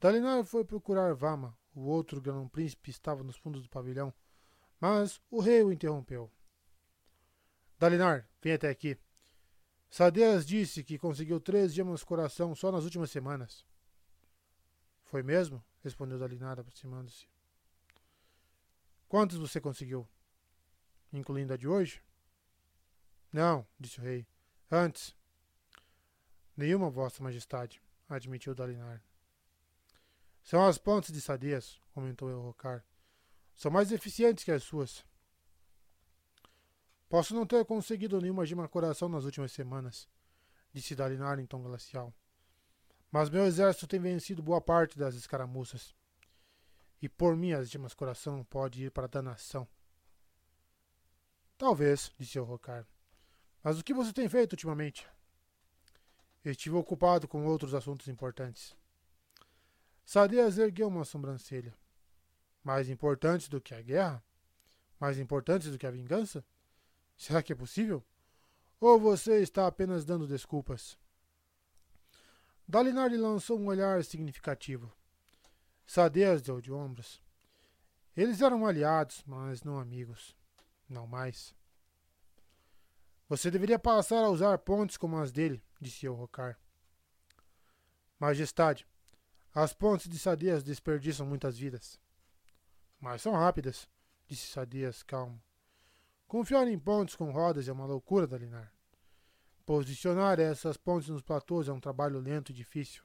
Dalinar 0.00 0.44
foi 0.44 0.64
procurar 0.64 1.14
Vama. 1.14 1.54
O 1.74 1.82
outro 1.82 2.20
grão-príncipe 2.20 2.90
estava 2.90 3.22
nos 3.22 3.36
fundos 3.36 3.62
do 3.62 3.68
pavilhão, 3.68 4.12
mas 4.80 5.20
o 5.30 5.40
rei 5.40 5.62
o 5.62 5.70
interrompeu. 5.70 6.32
Dalinar, 7.78 8.28
vem 8.42 8.54
até 8.54 8.68
aqui. 8.68 8.98
Sadeas 9.90 10.46
disse 10.46 10.82
que 10.82 10.98
conseguiu 10.98 11.38
três 11.38 11.74
gemas 11.74 12.02
coração 12.02 12.54
só 12.54 12.72
nas 12.72 12.84
últimas 12.84 13.10
semanas. 13.10 13.64
Foi 15.04 15.22
mesmo? 15.22 15.62
respondeu 15.82 16.18
Dalinar, 16.18 16.58
aproximando-se. 16.58 17.26
Quantos 19.08 19.36
você 19.36 19.60
conseguiu? 19.60 20.08
Incluindo 21.12 21.52
a 21.52 21.56
de 21.56 21.68
hoje? 21.68 22.02
Não, 23.32 23.66
disse 23.78 23.98
o 23.98 24.02
rei. 24.02 24.26
Antes. 24.70 25.14
Nenhuma, 26.56 26.90
Vossa 26.90 27.22
Majestade, 27.22 27.82
admitiu 28.08 28.54
Dalinar. 28.54 29.02
São 30.50 30.66
as 30.66 30.78
pontes 30.78 31.12
de 31.12 31.20
Sadeas, 31.20 31.80
comentou 31.94 32.28
Elrocar. 32.28 32.84
São 33.54 33.70
mais 33.70 33.92
eficientes 33.92 34.42
que 34.42 34.50
as 34.50 34.64
suas. 34.64 35.06
Posso 37.08 37.36
não 37.36 37.46
ter 37.46 37.64
conseguido 37.64 38.20
nenhuma 38.20 38.44
gema 38.44 38.66
coração 38.66 39.08
nas 39.08 39.24
últimas 39.24 39.52
semanas, 39.52 40.08
disse 40.72 40.96
Dalinar 40.96 41.38
em 41.38 41.46
tom 41.46 41.62
glacial. 41.62 42.12
Mas 43.12 43.30
meu 43.30 43.46
exército 43.46 43.86
tem 43.86 44.00
vencido 44.00 44.42
boa 44.42 44.60
parte 44.60 44.98
das 44.98 45.14
escaramuças. 45.14 45.94
E 47.00 47.08
por 47.08 47.36
mim 47.36 47.52
as 47.52 47.70
gemas 47.70 47.94
coração 47.94 48.42
pode 48.42 48.86
ir 48.86 48.90
para 48.90 49.04
a 49.04 49.08
danação. 49.08 49.68
Talvez, 51.56 52.10
disse 52.18 52.40
o 52.40 52.44
Rocar. 52.44 52.84
Mas 53.62 53.78
o 53.78 53.84
que 53.84 53.94
você 53.94 54.12
tem 54.12 54.28
feito 54.28 54.54
ultimamente? 54.54 55.08
Estive 56.44 56.74
ocupado 56.74 57.28
com 57.28 57.46
outros 57.46 57.72
assuntos 57.72 58.08
importantes. 58.08 58.79
Sadeas 60.10 60.58
ergueu 60.58 60.88
uma 60.88 61.04
sobrancelha. 61.04 61.72
Mais 62.64 62.88
importantes 62.88 63.48
do 63.48 63.60
que 63.60 63.72
a 63.72 63.80
guerra? 63.80 64.20
Mais 64.98 65.20
importantes 65.20 65.70
do 65.70 65.78
que 65.78 65.86
a 65.86 65.90
vingança? 65.92 66.44
Será 67.16 67.40
que 67.40 67.52
é 67.52 67.54
possível? 67.54 68.04
Ou 68.80 68.98
você 68.98 69.40
está 69.40 69.68
apenas 69.68 70.04
dando 70.04 70.26
desculpas? 70.26 70.98
Dalinar 72.66 73.08
lhe 73.08 73.16
lançou 73.16 73.56
um 73.56 73.68
olhar 73.68 74.02
significativo. 74.02 74.92
Sadeas 75.86 76.42
deu 76.42 76.60
de 76.60 76.72
ombros. 76.72 77.22
Eles 78.16 78.40
eram 78.40 78.66
aliados, 78.66 79.22
mas 79.24 79.62
não 79.62 79.78
amigos. 79.78 80.36
Não 80.88 81.06
mais. 81.06 81.54
Você 83.28 83.48
deveria 83.48 83.78
passar 83.78 84.24
a 84.24 84.28
usar 84.28 84.58
pontes 84.58 84.96
como 84.96 85.18
as 85.18 85.30
dele, 85.30 85.62
disse 85.80 86.08
o 86.08 86.14
Rocar. 86.14 86.58
Majestade, 88.18 88.88
as 89.54 89.72
pontes 89.72 90.08
de 90.08 90.18
Sadeas 90.18 90.62
desperdiçam 90.62 91.26
muitas 91.26 91.58
vidas. 91.58 91.98
Mas 93.00 93.22
são 93.22 93.32
rápidas, 93.32 93.88
disse 94.28 94.46
Sadeas 94.46 95.02
calmo. 95.02 95.42
Confiar 96.28 96.68
em 96.68 96.78
pontes 96.78 97.16
com 97.16 97.32
rodas 97.32 97.66
é 97.66 97.72
uma 97.72 97.86
loucura, 97.86 98.26
Dalinar. 98.26 98.72
Posicionar 99.66 100.38
essas 100.38 100.76
pontes 100.76 101.08
nos 101.08 101.22
platôs 101.22 101.68
é 101.68 101.72
um 101.72 101.80
trabalho 101.80 102.20
lento 102.20 102.50
e 102.50 102.54
difícil. 102.54 103.02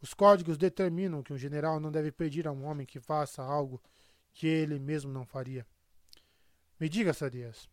Os 0.00 0.14
códigos 0.14 0.56
determinam 0.56 1.22
que 1.22 1.32
um 1.32 1.38
general 1.38 1.78
não 1.78 1.92
deve 1.92 2.10
pedir 2.10 2.48
a 2.48 2.52
um 2.52 2.64
homem 2.64 2.86
que 2.86 2.98
faça 2.98 3.42
algo 3.42 3.82
que 4.32 4.46
ele 4.46 4.78
mesmo 4.78 5.12
não 5.12 5.26
faria. 5.26 5.66
Me 6.78 6.88
diga, 6.88 7.12
Sadias, 7.12 7.68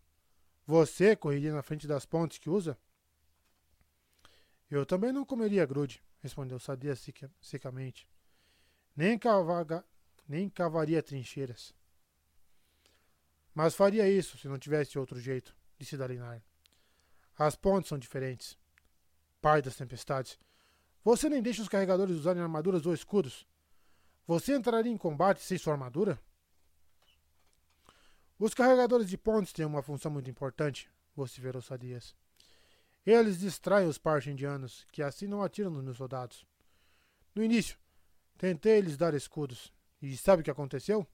você 0.65 1.15
correria 1.15 1.53
na 1.53 1.63
frente 1.63 1.87
das 1.87 2.05
pontes 2.05 2.37
que 2.37 2.49
usa? 2.49 2.77
Eu 4.69 4.85
também 4.85 5.13
não 5.13 5.23
comeria 5.23 5.65
grude, 5.65 6.03
respondeu 6.19 6.59
Sadias 6.59 7.05
secamente. 7.41 8.07
nem, 8.95 9.17
cavaga, 9.17 9.85
nem 10.27 10.49
cavaria 10.49 11.03
trincheiras. 11.03 11.73
Mas 13.53 13.75
faria 13.75 14.09
isso 14.09 14.37
se 14.37 14.47
não 14.47 14.59
tivesse 14.59 14.99
outro 14.99 15.19
jeito, 15.19 15.55
disse 15.77 15.97
Dalinar. 15.97 16.41
As 17.37 17.55
pontes 17.55 17.89
são 17.89 17.97
diferentes. 17.97 18.57
Pai 19.41 19.61
das 19.61 19.75
tempestades, 19.75 20.37
você 21.03 21.29
nem 21.29 21.41
deixa 21.41 21.61
os 21.61 21.69
carregadores 21.69 22.17
usarem 22.17 22.41
armaduras 22.41 22.85
ou 22.85 22.93
escudos. 22.93 23.47
Você 24.25 24.55
entraria 24.55 24.91
em 24.91 24.97
combate 24.97 25.41
sem 25.41 25.57
sua 25.57 25.73
armadura? 25.73 26.19
Os 28.37 28.53
carregadores 28.53 29.09
de 29.09 29.17
pontes 29.17 29.53
têm 29.53 29.65
uma 29.65 29.81
função 29.81 30.11
muito 30.11 30.29
importante, 30.29 30.91
vociferou 31.15 31.61
Sadias. 31.61 32.13
Eles 33.07 33.39
distraem 33.39 33.87
os 33.87 33.97
parche-indianos, 33.97 34.85
que 34.91 35.01
assim 35.01 35.27
não 35.27 35.41
atiram 35.41 35.71
nos 35.71 35.81
meus 35.81 35.95
soldados. 35.95 36.45
No 37.33 37.41
início, 37.41 37.77
tentei 38.37 38.81
lhes 38.81 38.97
dar 38.97 39.13
escudos. 39.13 39.71
E 40.01 40.17
sabe 40.17 40.41
o 40.41 40.43
que 40.43 40.51
aconteceu? 40.51 41.07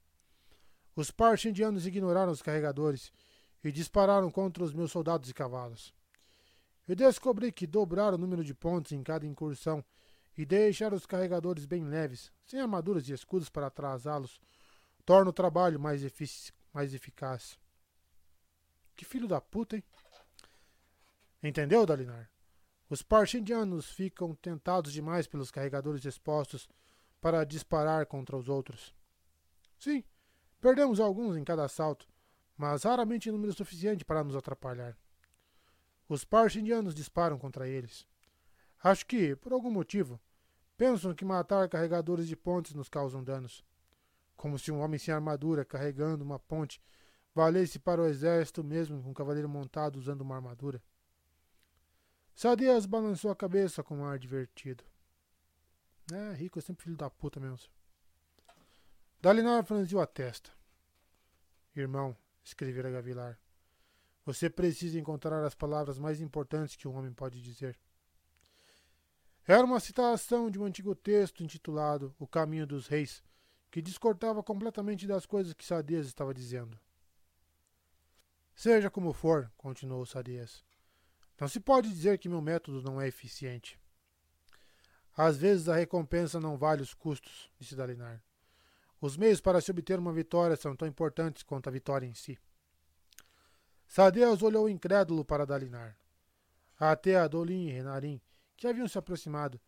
Os 0.96 1.12
parche-indianos 1.12 1.86
ignoraram 1.86 2.32
os 2.32 2.42
carregadores 2.42 3.14
e 3.64 3.72
dispararam 3.72 4.32
contra 4.32 4.64
os 4.64 4.74
meus 4.74 4.92
soldados 4.92 5.30
e 5.30 5.36
cavalos. 5.36 5.94
Eu 6.88 6.96
descobri 6.96 7.52
que 7.52 7.68
dobrar 7.68 8.12
o 8.16 8.18
número 8.18 8.44
de 8.44 8.56
pontos 8.56 8.92
em 8.92 9.04
cada 9.04 9.28
incursão 9.28 9.86
e 10.36 10.48
deixar 10.48 10.96
os 10.96 11.06
carregadores 11.06 11.68
bem 11.68 11.84
leves, 11.84 12.32
sem 12.44 12.60
armaduras 12.60 13.08
e 13.08 13.14
escudos 13.14 13.50
para 13.50 13.68
atrasá-los, 13.68 14.42
torna 15.06 15.30
o 15.30 15.34
trabalho 15.34 15.80
mais, 15.80 16.02
mais 16.74 16.92
eficaz. 16.92 17.56
Que 18.96 19.06
filho 19.06 19.28
da 19.28 19.40
puta, 19.40 19.76
hein? 19.76 19.84
Entendeu, 21.44 21.86
Dalinar? 21.86 22.30
Os 22.90 23.02
parchindianos 23.02 23.92
ficam 23.92 24.34
tentados 24.34 24.94
demais 24.94 25.28
pelos 25.28 25.52
carregadores 25.52 26.06
expostos 26.06 26.70
para 27.20 27.44
disparar 27.44 28.06
contra 28.06 28.38
os 28.38 28.48
outros. 28.48 28.96
Sim, 29.78 30.04
perdemos 30.62 31.02
alguns 31.02 31.36
em 31.36 31.44
cada 31.44 31.66
assalto, 31.66 32.08
mas 32.56 32.84
raramente 32.84 33.28
em 33.28 33.32
número 33.34 33.52
suficiente 33.52 34.06
para 34.06 34.24
nos 34.24 34.38
atrapalhar. 34.38 34.98
Os 36.08 36.24
parchindianos 36.24 36.96
disparam 36.96 37.38
contra 37.38 37.68
eles. 37.68 38.08
Acho 38.82 39.06
que, 39.06 39.36
por 39.36 39.52
algum 39.52 39.72
motivo, 39.72 40.22
pensam 40.78 41.14
que 41.14 41.26
matar 41.26 41.68
carregadores 41.68 42.28
de 42.28 42.38
pontes 42.38 42.74
nos 42.74 42.88
causam 42.88 43.24
danos. 43.24 43.66
Como 44.38 44.58
se 44.58 44.72
um 44.72 44.80
homem 44.80 45.00
sem 45.00 45.14
armadura 45.14 45.66
carregando 45.66 46.24
uma 46.24 46.40
ponte 46.40 46.82
valesse 47.36 47.80
para 47.80 48.02
o 48.02 48.06
exército 48.06 48.64
mesmo 48.64 49.02
com 49.02 49.10
um 49.10 49.14
cavaleiro 49.14 49.50
montado 49.50 49.98
usando 49.98 50.22
uma 50.22 50.36
armadura. 50.36 50.82
Sadias 52.36 52.86
balançou 52.86 53.32
a 53.32 53.36
cabeça 53.36 53.84
com 53.84 54.00
um 54.00 54.06
ar 54.06 54.18
divertido. 54.18 54.84
É, 56.12 56.34
rico 56.34 56.60
é 56.60 56.62
sempre 56.62 56.84
filho 56.84 56.98
da 56.98 57.10
puta 57.10 57.40
mesmo. 57.40 57.72
Dalinar 59.22 59.64
franziu 59.64 60.02
a 60.02 60.08
testa. 60.08 60.52
Irmão, 61.76 62.16
escrevera 62.44 62.92
Gavilar, 62.92 63.40
você 64.26 64.50
precisa 64.50 65.00
encontrar 65.00 65.44
as 65.44 65.56
palavras 65.56 65.98
mais 66.00 66.22
importantes 66.22 66.76
que 66.76 66.88
um 66.88 66.96
homem 66.96 67.14
pode 67.14 67.42
dizer. 67.42 67.78
Era 69.46 69.66
uma 69.66 69.80
citação 69.80 70.50
de 70.50 70.58
um 70.58 70.64
antigo 70.64 70.96
texto 70.96 71.44
intitulado 71.44 72.16
O 72.18 72.26
Caminho 72.26 72.66
dos 72.66 72.88
Reis, 72.88 73.22
que 73.70 73.82
discordava 73.82 74.42
completamente 74.42 75.06
das 75.06 75.26
coisas 75.26 75.54
que 75.54 75.66
Sadias 75.66 76.08
estava 76.08 76.34
dizendo. 76.34 76.80
Seja 78.56 78.90
como 78.90 79.12
for, 79.12 79.52
continuou 79.58 80.06
Sadias, 80.06 80.64
não 81.40 81.48
se 81.48 81.60
pode 81.60 81.90
dizer 81.90 82.18
que 82.18 82.30
meu 82.30 82.42
método 82.42 82.82
não 82.82 83.02
é 83.02 83.08
eficiente. 83.08 83.80
Às 85.16 85.38
vezes 85.38 85.70
a 85.70 85.76
recompensa 85.76 86.40
não 86.40 86.58
vale 86.58 86.82
os 86.82 86.94
custos, 86.94 87.52
disse 87.60 87.76
Dalinar. 87.76 88.24
Os 89.00 89.18
meios 89.18 89.42
para 89.42 89.62
se 89.62 89.70
obter 89.70 90.00
uma 90.00 90.14
vitória 90.14 90.56
são 90.56 90.76
tão 90.76 90.88
importantes 90.88 91.44
quanto 91.44 91.68
a 91.68 91.72
vitória 91.72 92.06
em 92.06 92.14
si. 92.14 92.40
Sadeus 93.86 94.42
olhou 94.42 94.70
incrédulo 94.70 95.24
para 95.24 95.46
Dalinar. 95.46 95.98
Até 96.80 97.16
Adolin 97.16 97.68
e 97.68 97.72
Renarim, 97.72 98.22
que 98.56 98.66
haviam 98.66 98.88
se 98.88 98.98
aproximado, 98.98 99.60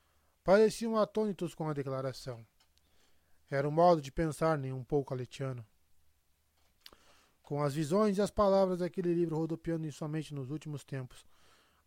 pareciam 0.44 0.98
atônitos 0.98 1.54
com 1.54 1.70
a 1.70 1.74
declaração. 1.74 2.46
Era 3.50 3.68
um 3.68 3.72
modo 3.72 4.02
de 4.02 4.12
pensar 4.12 4.58
nem 4.58 4.74
um 4.74 4.84
pouco 4.84 5.14
aletiano. 5.14 5.66
Com 7.44 7.62
as 7.62 7.76
visões 7.76 8.18
e 8.18 8.22
as 8.22 8.32
palavras 8.32 8.80
daquele 8.80 9.14
livro 9.14 9.38
rodopiando 9.38 9.86
em 9.86 9.92
sua 9.92 10.08
mente 10.08 10.34
nos 10.34 10.50
últimos 10.50 10.84
tempos, 10.84 11.24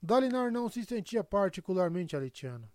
Dalinar 0.01 0.53
não 0.53 0.69
se 0.69 0.85
sentia 0.85 1.25
particularmente 1.25 2.15
aletiano. 2.15 2.71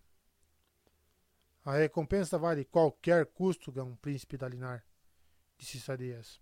A 1.64 1.72
recompensa 1.72 2.38
vale 2.38 2.64
qualquer 2.64 3.24
custo, 3.26 3.72
Gão 3.72 3.96
Príncipe 3.96 4.36
Dalinar, 4.36 4.84
disse 5.56 5.80
Sadias. 5.80 6.38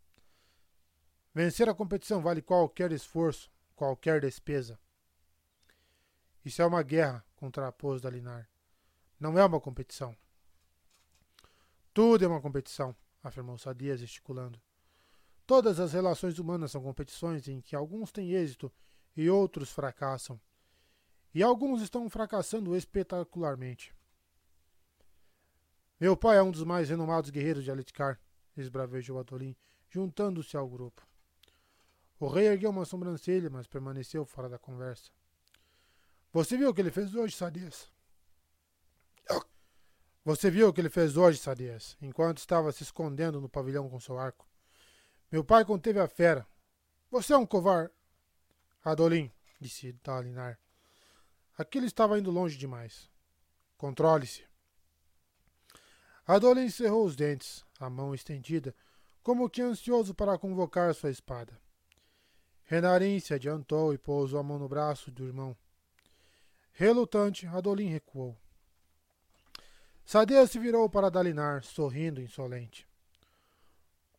Vencer 1.32 1.68
a 1.68 1.74
competição 1.74 2.20
vale 2.20 2.42
qualquer 2.42 2.90
esforço, 2.90 3.50
qualquer 3.76 4.20
despesa. 4.20 4.78
Isso 6.44 6.60
é 6.60 6.66
uma 6.66 6.82
guerra, 6.82 7.24
contrapôs 7.36 8.00
Dalinar. 8.00 8.50
Não 9.18 9.38
é 9.38 9.44
uma 9.44 9.60
competição. 9.60 10.16
Tudo 11.94 12.24
é 12.24 12.28
uma 12.28 12.40
competição, 12.40 12.96
afirmou 13.22 13.56
Sadia 13.56 13.96
gesticulando. 13.96 14.60
Todas 15.46 15.78
as 15.78 15.92
relações 15.92 16.38
humanas 16.38 16.72
são 16.72 16.82
competições 16.82 17.46
em 17.46 17.60
que 17.60 17.76
alguns 17.76 18.10
têm 18.10 18.32
êxito 18.32 18.72
e 19.16 19.30
outros 19.30 19.70
fracassam. 19.70 20.40
E 21.34 21.42
alguns 21.42 21.82
estão 21.82 22.08
fracassando 22.10 22.76
espetacularmente. 22.76 23.94
Meu 25.98 26.16
pai 26.16 26.36
é 26.36 26.42
um 26.42 26.50
dos 26.50 26.64
mais 26.64 26.90
renomados 26.90 27.30
guerreiros 27.30 27.64
de 27.64 27.70
Alitcar, 27.70 28.20
esbravejou 28.56 29.18
Adolin, 29.18 29.56
juntando-se 29.88 30.56
ao 30.56 30.68
grupo. 30.68 31.06
O 32.18 32.28
rei 32.28 32.46
ergueu 32.46 32.70
uma 32.70 32.84
sobrancelha, 32.84 33.48
mas 33.48 33.66
permaneceu 33.66 34.24
fora 34.24 34.48
da 34.48 34.58
conversa. 34.58 35.10
Você 36.32 36.56
viu 36.56 36.70
o 36.70 36.74
que 36.74 36.80
ele 36.80 36.90
fez 36.90 37.14
hoje, 37.14 37.36
Sadias? 37.36 37.90
Você 40.24 40.50
viu 40.50 40.68
o 40.68 40.72
que 40.72 40.80
ele 40.80 40.88
fez 40.88 41.16
hoje, 41.16 41.38
Sadias, 41.38 41.96
enquanto 42.00 42.38
estava 42.38 42.70
se 42.70 42.84
escondendo 42.84 43.40
no 43.40 43.48
pavilhão 43.48 43.88
com 43.88 43.98
seu 43.98 44.18
arco. 44.18 44.46
Meu 45.30 45.44
pai 45.44 45.64
conteve 45.64 45.98
a 45.98 46.06
fera. 46.06 46.46
Você 47.10 47.32
é 47.32 47.36
um 47.36 47.46
covarde. 47.46 47.92
Adolin, 48.84 49.30
disse 49.60 49.92
Dalinar. 50.04 50.58
Aquilo 51.56 51.86
estava 51.86 52.18
indo 52.18 52.30
longe 52.30 52.56
demais. 52.56 53.10
Controle-se. 53.76 54.44
Adolin 56.26 56.70
cerrou 56.70 57.04
os 57.04 57.16
dentes, 57.16 57.64
a 57.78 57.90
mão 57.90 58.14
estendida, 58.14 58.74
como 59.22 59.50
que 59.50 59.60
ansioso 59.60 60.14
para 60.14 60.38
convocar 60.38 60.94
sua 60.94 61.10
espada. 61.10 61.60
Renarim 62.64 63.18
se 63.20 63.34
adiantou 63.34 63.92
e 63.92 63.98
pousou 63.98 64.38
a 64.38 64.42
mão 64.42 64.58
no 64.58 64.68
braço 64.68 65.10
do 65.10 65.26
irmão. 65.26 65.56
Relutante, 66.72 67.46
Adolin 67.46 67.88
recuou. 67.88 68.36
Sadeia 70.04 70.46
se 70.46 70.58
virou 70.58 70.88
para 70.88 71.10
Dalinar, 71.10 71.62
sorrindo 71.64 72.20
insolente. 72.20 72.88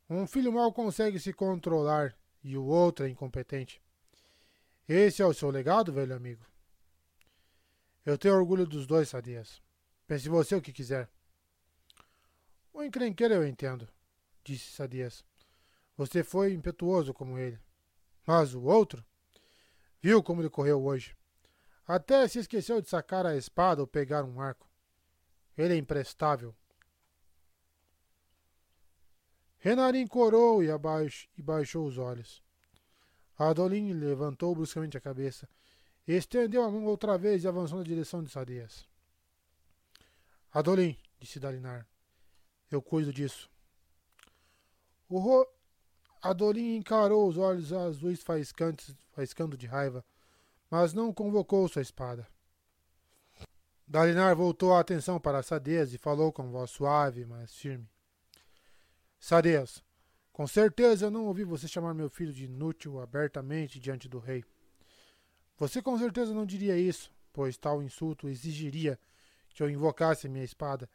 Um 0.10 0.28
filho 0.28 0.52
mal 0.52 0.72
consegue 0.72 1.20
se 1.20 1.34
controlar 1.34 2.16
e 2.44 2.58
o 2.58 2.66
outro 2.66 3.06
é 3.06 3.10
incompetente. 3.10 3.82
Esse 4.88 5.22
é 5.22 5.26
o 5.26 5.34
seu 5.34 5.50
legado, 5.50 5.92
velho 5.92 6.16
amigo? 6.16 6.53
Eu 8.06 8.18
tenho 8.18 8.36
orgulho 8.36 8.66
dos 8.66 8.86
dois, 8.86 9.10
Sadias. 9.10 9.62
Pense 10.06 10.28
você 10.28 10.56
o 10.56 10.62
que 10.62 10.74
quiser. 10.74 11.10
O 12.74 12.84
encrenqueiro 12.84 13.34
eu 13.34 13.48
entendo, 13.48 13.88
disse 14.44 14.72
Sadias. 14.72 15.24
Você 15.96 16.24
foi 16.24 16.54
impetuoso 16.54 17.14
como 17.14 17.38
ele. 17.38 17.60
Mas 18.26 18.54
o 18.54 18.64
outro? 18.64 19.06
Viu 20.02 20.22
como 20.22 20.42
ele 20.42 20.50
correu 20.50 20.84
hoje? 20.84 21.16
Até 21.88 22.28
se 22.28 22.40
esqueceu 22.40 22.82
de 22.82 22.90
sacar 22.90 23.26
a 23.26 23.36
espada 23.36 23.82
ou 23.82 23.88
pegar 23.88 24.24
um 24.24 24.42
arco. 24.42 24.68
Ele 25.58 25.74
é 25.74 25.78
imprestável. 25.78 26.56
Renarin 29.60 30.08
corou 30.08 30.62
e, 30.62 30.70
abaixo, 30.70 31.30
e 31.38 31.42
baixou 31.42 31.86
os 31.86 31.98
olhos. 31.98 32.44
Adolin 33.38 33.94
levantou 33.94 34.54
bruscamente 34.54 34.98
a 34.98 35.02
cabeça, 35.02 35.48
estendeu 36.12 36.64
a 36.64 36.70
mão 36.70 36.86
outra 36.86 37.18
vez 37.18 37.44
e 37.44 37.48
avançou 37.48 37.78
na 37.78 37.84
direção 37.84 38.24
de 38.24 38.30
Sadias. 38.30 38.86
Adolin, 40.52 40.98
disse 41.20 41.40
Dalinar, 41.40 41.88
eu 42.70 42.82
cuido 42.82 43.14
disso. 43.14 43.50
O, 45.08 45.20
ro 45.20 45.48
Adorim 46.24 46.78
encarou 46.78 47.28
os 47.28 47.38
olhos 47.38 47.74
azuis 47.74 48.24
faiscantes, 48.24 48.96
faiscando 49.12 49.58
de 49.58 49.68
raiva, 49.68 50.06
mas 50.72 50.94
não 50.94 51.14
convocou 51.14 51.68
sua 51.68 51.82
espada. 51.82 52.26
Dalinar 53.86 54.34
voltou 54.34 54.74
a 54.74 54.80
atenção 54.80 55.20
para 55.20 55.44
Sadez 55.44 55.94
e 55.94 55.98
falou 55.98 56.32
com 56.32 56.50
voz 56.50 56.72
suave, 56.72 57.26
mas 57.26 57.54
firme. 57.54 57.90
Sadez, 59.20 59.84
com 60.32 60.48
certeza 60.48 61.08
eu 61.08 61.12
não 61.12 61.26
ouvi 61.26 61.44
você 61.44 61.68
chamar 61.68 61.94
meu 61.94 62.10
filho 62.10 62.32
de 62.32 62.46
inútil 62.46 63.02
abertamente 63.02 63.78
diante 63.78 64.08
do 64.08 64.18
rei. 64.18 64.46
Você 65.58 65.82
com 65.82 65.98
certeza 65.98 66.34
não 66.34 66.46
diria 66.46 66.78
isso, 66.78 67.12
pois 67.32 67.58
tal 67.58 67.82
insulto 67.82 68.28
exigiria 68.28 69.00
que 69.50 69.62
eu 69.62 69.70
invocasse 69.70 70.28
minha 70.28 70.44
espada 70.44 70.90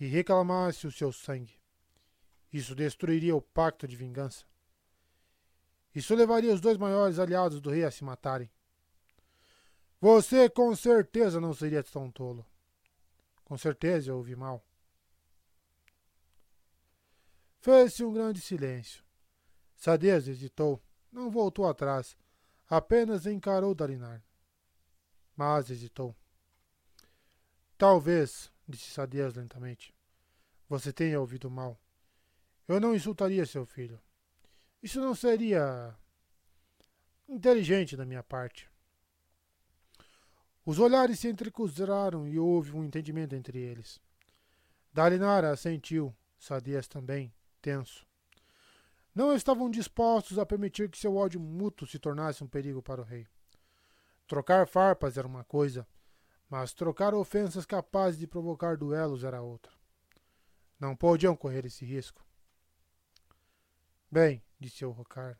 e 0.00 0.06
reclamasse 0.06 0.86
o 0.86 0.92
seu 0.92 1.12
sangue. 1.12 1.54
Isso 2.52 2.74
destruiria 2.74 3.36
o 3.36 3.42
pacto 3.42 3.86
de 3.86 3.96
vingança. 3.96 4.44
Isso 5.94 6.14
levaria 6.14 6.54
os 6.54 6.60
dois 6.60 6.78
maiores 6.78 7.18
aliados 7.18 7.60
do 7.60 7.70
rei 7.70 7.84
a 7.84 7.90
se 7.90 8.04
matarem. 8.04 8.50
Você 10.00 10.48
com 10.48 10.74
certeza 10.74 11.40
não 11.40 11.52
seria 11.52 11.82
tão 11.82 12.10
tolo. 12.10 12.46
Com 13.44 13.58
certeza 13.58 14.10
eu 14.10 14.16
ouvi 14.16 14.36
mal. 14.36 14.64
Fez-se 17.58 18.04
um 18.04 18.12
grande 18.12 18.40
silêncio. 18.40 19.02
Sadez 19.74 20.28
hesitou, 20.28 20.80
não 21.10 21.30
voltou 21.30 21.66
atrás, 21.66 22.16
apenas 22.68 23.26
encarou 23.26 23.74
Dalinar. 23.74 24.22
Mas 25.36 25.70
hesitou. 25.70 26.14
Talvez, 27.76 28.52
disse 28.68 28.90
Sadez 28.90 29.34
lentamente, 29.34 29.94
você 30.68 30.92
tenha 30.92 31.20
ouvido 31.20 31.50
mal. 31.50 31.80
Eu 32.66 32.80
não 32.80 32.94
insultaria 32.94 33.46
seu 33.46 33.64
filho. 33.64 34.00
Isso 34.82 35.00
não 35.00 35.14
seria 35.14 35.96
inteligente 37.28 37.96
da 37.96 38.04
minha 38.04 38.22
parte. 38.22 38.68
Os 40.64 40.78
olhares 40.78 41.20
se 41.20 41.28
entrecruzaram 41.28 42.28
e 42.28 42.38
houve 42.38 42.72
um 42.72 42.84
entendimento 42.84 43.34
entre 43.34 43.58
eles. 43.58 44.00
Dalinara 44.92 45.50
assentiu, 45.50 46.14
Sadias 46.38 46.88
também, 46.88 47.32
tenso. 47.62 48.07
Não 49.18 49.34
estavam 49.34 49.68
dispostos 49.68 50.38
a 50.38 50.46
permitir 50.46 50.88
que 50.88 50.96
seu 50.96 51.16
ódio 51.16 51.40
mútuo 51.40 51.88
se 51.88 51.98
tornasse 51.98 52.44
um 52.44 52.46
perigo 52.46 52.80
para 52.80 53.00
o 53.00 53.04
rei. 53.04 53.26
Trocar 54.28 54.68
farpas 54.68 55.18
era 55.18 55.26
uma 55.26 55.42
coisa, 55.42 55.84
mas 56.48 56.72
trocar 56.72 57.12
ofensas 57.12 57.66
capazes 57.66 58.20
de 58.20 58.28
provocar 58.28 58.76
duelos 58.76 59.24
era 59.24 59.42
outra. 59.42 59.72
Não 60.78 60.94
podiam 60.94 61.34
correr 61.34 61.66
esse 61.66 61.84
risco. 61.84 62.24
Bem, 64.08 64.40
disse 64.56 64.84
o 64.84 64.92
Rocar. 64.92 65.36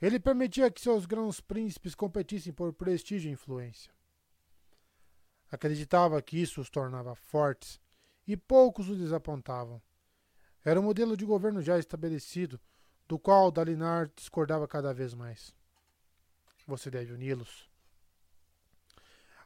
Ele 0.00 0.20
permitia 0.20 0.70
que 0.70 0.80
seus 0.80 1.06
grãos 1.06 1.40
príncipes 1.40 1.96
competissem 1.96 2.52
por 2.52 2.72
prestígio 2.72 3.28
e 3.28 3.32
influência. 3.32 3.92
Acreditava 5.50 6.22
que 6.22 6.40
isso 6.40 6.60
os 6.60 6.70
tornava 6.70 7.16
fortes 7.16 7.80
e 8.28 8.36
poucos 8.36 8.88
o 8.88 8.94
desapontavam. 8.94 9.82
Era 10.64 10.80
um 10.80 10.82
modelo 10.82 11.16
de 11.16 11.24
governo 11.24 11.62
já 11.62 11.78
estabelecido, 11.78 12.60
do 13.06 13.18
qual 13.18 13.50
Dalinar 13.50 14.10
discordava 14.14 14.68
cada 14.68 14.92
vez 14.92 15.14
mais. 15.14 15.54
Você 16.66 16.90
deve 16.90 17.12
uni-los. 17.12 17.68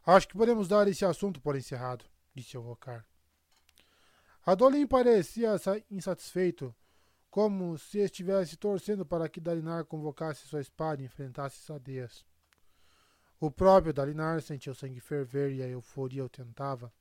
Acho 0.04 0.26
que 0.26 0.36
podemos 0.36 0.66
dar 0.66 0.88
esse 0.88 1.04
assunto 1.04 1.40
por 1.40 1.54
encerrado, 1.54 2.04
disse 2.34 2.58
o 2.58 2.60
Rocar. 2.60 3.06
Adolin 4.44 4.86
parecia 4.86 5.54
insatisfeito 5.88 6.74
como 7.30 7.78
se 7.78 7.98
estivesse 7.98 8.56
torcendo 8.56 9.06
para 9.06 9.28
que 9.28 9.40
Dalinar 9.40 9.84
convocasse 9.84 10.46
sua 10.46 10.60
espada 10.60 11.00
e 11.00 11.04
enfrentasse 11.04 11.62
Sadeas. 11.62 12.26
O 13.40 13.50
próprio 13.50 13.92
Dalinar 13.92 14.42
sentiu 14.42 14.74
sangue 14.74 15.00
ferver 15.00 15.52
e 15.52 15.62
a 15.62 15.68
euforia 15.68 16.24
o 16.24 16.28
tentava, 16.28 16.92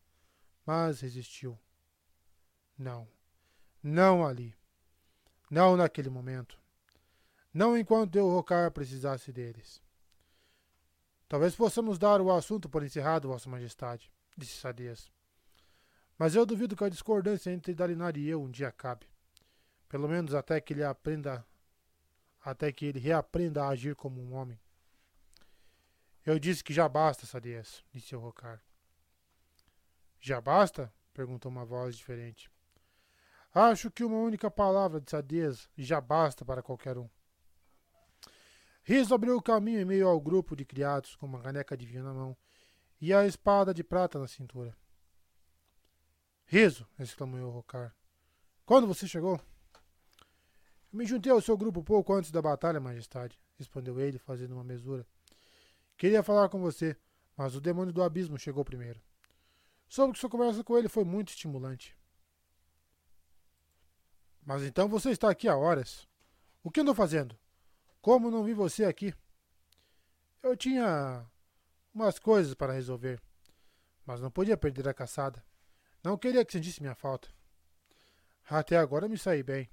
mas 0.66 1.02
resistiu. 1.02 1.60
Não. 2.78 3.08
Não 3.84 4.26
ali. 4.26 4.56
Não 5.50 5.76
naquele 5.76 6.10
momento. 6.10 6.60
Não 7.54 7.78
enquanto 7.78 8.16
eu 8.16 8.30
Rocar 8.30 8.72
precisasse 8.72 9.32
deles. 9.32 9.82
Talvez 11.28 11.56
possamos 11.56 11.98
dar 11.98 12.22
o 12.22 12.32
assunto 12.32 12.70
por 12.70 12.84
encerrado, 12.84 13.28
Vossa 13.28 13.50
Majestade, 13.50 14.12
disse 14.38 14.58
Sadeas. 14.58 15.10
Mas 16.18 16.36
eu 16.36 16.46
duvido 16.46 16.76
que 16.76 16.84
a 16.84 16.90
discordância 16.90 17.52
entre 17.52 17.74
Dalinar 17.74 18.16
e 18.18 18.28
eu 18.28 18.42
um 18.42 18.52
dia 18.52 18.68
acabe. 18.68 19.08
Pelo 19.90 20.08
menos 20.08 20.34
até 20.34 20.62
que 20.62 20.74
ele 20.74 20.84
aprenda 20.84 21.46
até 22.44 22.72
que 22.72 22.86
ele 22.86 23.00
reaprenda 23.00 23.64
a 23.64 23.70
agir 23.70 23.96
como 23.96 24.22
um 24.22 24.34
homem. 24.34 24.60
Eu 26.26 26.40
disse 26.40 26.64
que 26.64 26.74
já 26.74 26.88
basta, 26.88 27.26
Sadias, 27.26 27.84
disse 27.92 28.16
o 28.16 28.20
Rocar. 28.20 28.62
Já 30.20 30.40
basta? 30.40 30.94
perguntou 31.14 31.52
uma 31.52 31.66
voz 31.66 31.96
diferente. 31.96 32.50
Acho 33.54 33.92
que 33.92 34.04
uma 34.04 34.18
única 34.18 34.50
palavra 34.50 35.02
de 35.02 35.12
Sadias 35.12 35.70
já 35.78 36.00
basta 36.00 36.46
para 36.46 36.64
qualquer 36.64 36.98
um. 36.98 37.10
Riso 38.84 39.14
abriu 39.14 39.36
o 39.36 39.42
caminho 39.42 39.82
em 39.82 39.86
meio 39.86 40.08
ao 40.08 40.20
grupo 40.20 40.56
de 40.56 40.64
criados, 40.64 41.16
com 41.16 41.26
uma 41.26 41.42
caneca 41.42 41.76
de 41.76 41.86
vinho 41.86 42.04
na 42.04 42.14
mão 42.14 42.36
e 43.00 43.14
a 43.14 43.26
espada 43.26 43.74
de 43.74 43.84
prata 43.84 44.18
na 44.20 44.28
cintura. 44.28 44.76
Riso! 46.46 46.88
exclamou 46.98 47.42
o 47.42 47.50
Rocar. 47.50 47.96
Quando 48.66 48.88
você 48.88 49.08
chegou? 49.08 49.40
Me 50.92 51.06
juntei 51.06 51.32
ao 51.32 51.42
seu 51.42 51.58
grupo 51.58 51.84
pouco 51.84 52.14
antes 52.14 52.32
da 52.32 52.42
batalha, 52.42 52.80
majestade, 52.80 53.40
respondeu 53.58 54.00
ele, 54.00 54.18
fazendo 54.18 54.54
uma 54.54 54.64
mesura. 54.64 55.06
Queria 55.98 56.24
falar 56.24 56.50
com 56.50 56.60
você, 56.60 56.96
mas 57.36 57.56
o 57.56 57.62
demônio 57.62 57.94
do 57.94 58.04
abismo 58.04 58.38
chegou 58.38 58.64
primeiro. 58.64 59.02
Soube 59.88 60.14
que 60.14 60.20
sua 60.20 60.30
conversa 60.30 60.64
com 60.64 60.78
ele 60.78 60.88
foi 60.88 61.04
muito 61.04 61.30
estimulante. 61.30 61.98
Mas 64.46 64.64
então 64.64 64.88
você 64.88 65.12
está 65.12 65.30
aqui 65.30 65.48
há 65.48 65.56
horas. 65.56 66.08
O 66.64 66.72
que 66.72 66.82
andou 66.82 66.96
fazendo? 66.96 67.38
Como 68.02 68.32
não 68.32 68.44
vi 68.44 68.54
você 68.54 68.86
aqui? 68.86 69.14
Eu 70.42 70.58
tinha 70.58 71.26
umas 71.94 72.18
coisas 72.18 72.54
para 72.54 72.74
resolver, 72.74 73.22
mas 74.06 74.20
não 74.20 74.32
podia 74.32 74.58
perder 74.58 74.88
a 74.88 74.94
caçada. 74.94 75.44
Não 76.04 76.18
queria 76.18 76.44
que 76.44 76.52
sentisse 76.52 76.82
minha 76.82 76.96
falta. 76.96 77.30
Até 78.50 78.76
agora 78.78 79.08
me 79.08 79.18
saí 79.18 79.44
bem. 79.44 79.70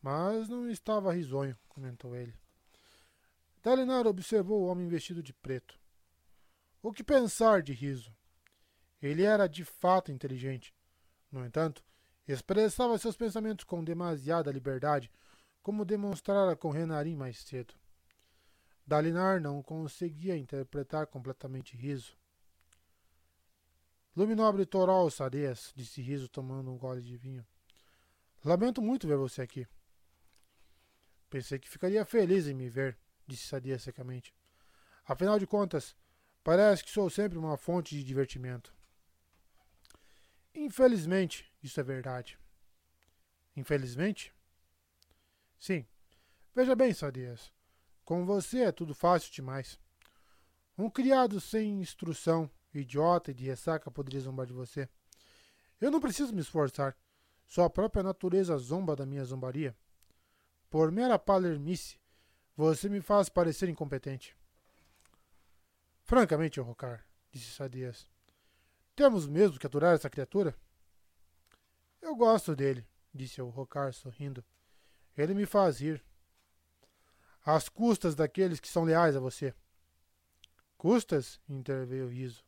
Mas 0.00 0.48
não 0.48 0.68
estava 0.70 1.12
risonho, 1.12 1.58
comentou 1.68 2.16
ele. 2.16 2.34
Dalinar 3.62 4.06
observou 4.06 4.62
o 4.62 4.66
homem 4.66 4.88
vestido 4.88 5.22
de 5.22 5.32
preto. 5.34 5.78
O 6.82 6.92
que 6.92 7.04
pensar 7.04 7.60
de 7.60 7.72
riso? 7.72 8.14
Ele 9.02 9.24
era 9.24 9.46
de 9.46 9.64
fato 9.64 10.10
inteligente. 10.10 10.74
No 11.30 11.44
entanto, 11.44 11.84
expressava 12.32 12.98
seus 12.98 13.16
pensamentos 13.16 13.64
com 13.64 13.82
demasiada 13.82 14.50
liberdade, 14.52 15.10
como 15.62 15.84
demonstrara 15.84 16.54
com 16.54 16.70
Renarim 16.70 17.16
mais 17.16 17.38
cedo. 17.38 17.74
Dalinar 18.86 19.40
não 19.40 19.62
conseguia 19.62 20.36
interpretar 20.36 21.06
completamente 21.06 21.76
riso. 21.76 22.16
Luminobre 24.16 24.66
Torol 24.66 25.10
Sadeas, 25.10 25.72
disse 25.76 26.02
Riso 26.02 26.28
tomando 26.28 26.70
um 26.70 26.78
gole 26.78 27.02
de 27.02 27.16
vinho. 27.16 27.46
Lamento 28.44 28.82
muito 28.82 29.06
ver 29.06 29.16
você 29.16 29.42
aqui. 29.42 29.66
Pensei 31.30 31.58
que 31.58 31.68
ficaria 31.68 32.04
feliz 32.04 32.46
em 32.46 32.54
me 32.54 32.68
ver, 32.68 32.98
disse 33.26 33.46
Sadia 33.46 33.78
secamente. 33.78 34.34
Afinal 35.04 35.38
de 35.38 35.46
contas, 35.46 35.94
parece 36.42 36.82
que 36.82 36.90
sou 36.90 37.08
sempre 37.08 37.38
uma 37.38 37.56
fonte 37.56 37.94
de 37.94 38.02
divertimento. 38.02 38.74
Infelizmente, 40.54 41.47
isso 41.62 41.80
é 41.80 41.82
verdade. 41.82 42.38
Infelizmente? 43.56 44.34
Sim. 45.58 45.86
Veja 46.54 46.74
bem, 46.74 46.92
Sadias. 46.94 47.52
Com 48.04 48.24
você 48.24 48.62
é 48.62 48.72
tudo 48.72 48.94
fácil 48.94 49.32
demais. 49.32 49.78
Um 50.76 50.88
criado 50.88 51.40
sem 51.40 51.80
instrução, 51.80 52.50
idiota 52.72 53.30
e 53.30 53.34
de 53.34 53.44
ressaca 53.44 53.90
poderia 53.90 54.20
zombar 54.20 54.46
de 54.46 54.52
você. 54.52 54.88
Eu 55.80 55.90
não 55.90 56.00
preciso 56.00 56.32
me 56.32 56.40
esforçar. 56.40 56.96
Sua 57.46 57.68
própria 57.68 58.02
natureza 58.02 58.56
zomba 58.58 58.94
da 58.94 59.06
minha 59.06 59.24
zombaria. 59.24 59.76
Por 60.70 60.92
mera 60.92 61.18
palermice, 61.18 61.98
você 62.56 62.88
me 62.88 63.00
faz 63.00 63.28
parecer 63.28 63.68
incompetente. 63.68 64.36
Francamente, 66.04 66.60
Rocar, 66.60 67.04
disse 67.30 67.52
Sadias, 67.52 68.06
temos 68.94 69.26
mesmo 69.26 69.58
que 69.58 69.66
aturar 69.66 69.94
essa 69.94 70.10
criatura? 70.10 70.54
Eu 72.00 72.14
gosto 72.16 72.54
dele, 72.54 72.86
disse 73.12 73.40
o 73.42 73.48
Rocar 73.48 73.92
sorrindo. 73.92 74.44
Ele 75.16 75.34
me 75.34 75.46
faz 75.46 75.80
rir. 75.80 76.04
Às 77.44 77.68
custas 77.68 78.14
daqueles 78.14 78.60
que 78.60 78.68
são 78.68 78.84
leais 78.84 79.16
a 79.16 79.20
você. 79.20 79.54
Custas? 80.76 81.40
interveio 81.48 82.08
Riso. 82.08 82.44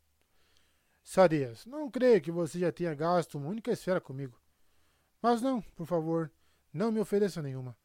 Sadias, 1.02 1.66
não 1.66 1.90
creio 1.90 2.20
que 2.20 2.30
você 2.30 2.58
já 2.58 2.70
tenha 2.70 2.94
gasto 2.94 3.36
uma 3.36 3.48
única 3.48 3.72
esfera 3.72 4.00
comigo. 4.00 4.40
Mas 5.20 5.42
não, 5.42 5.60
por 5.60 5.86
favor, 5.86 6.30
não 6.72 6.92
me 6.92 7.00
ofereça 7.00 7.42
nenhuma. 7.42 7.76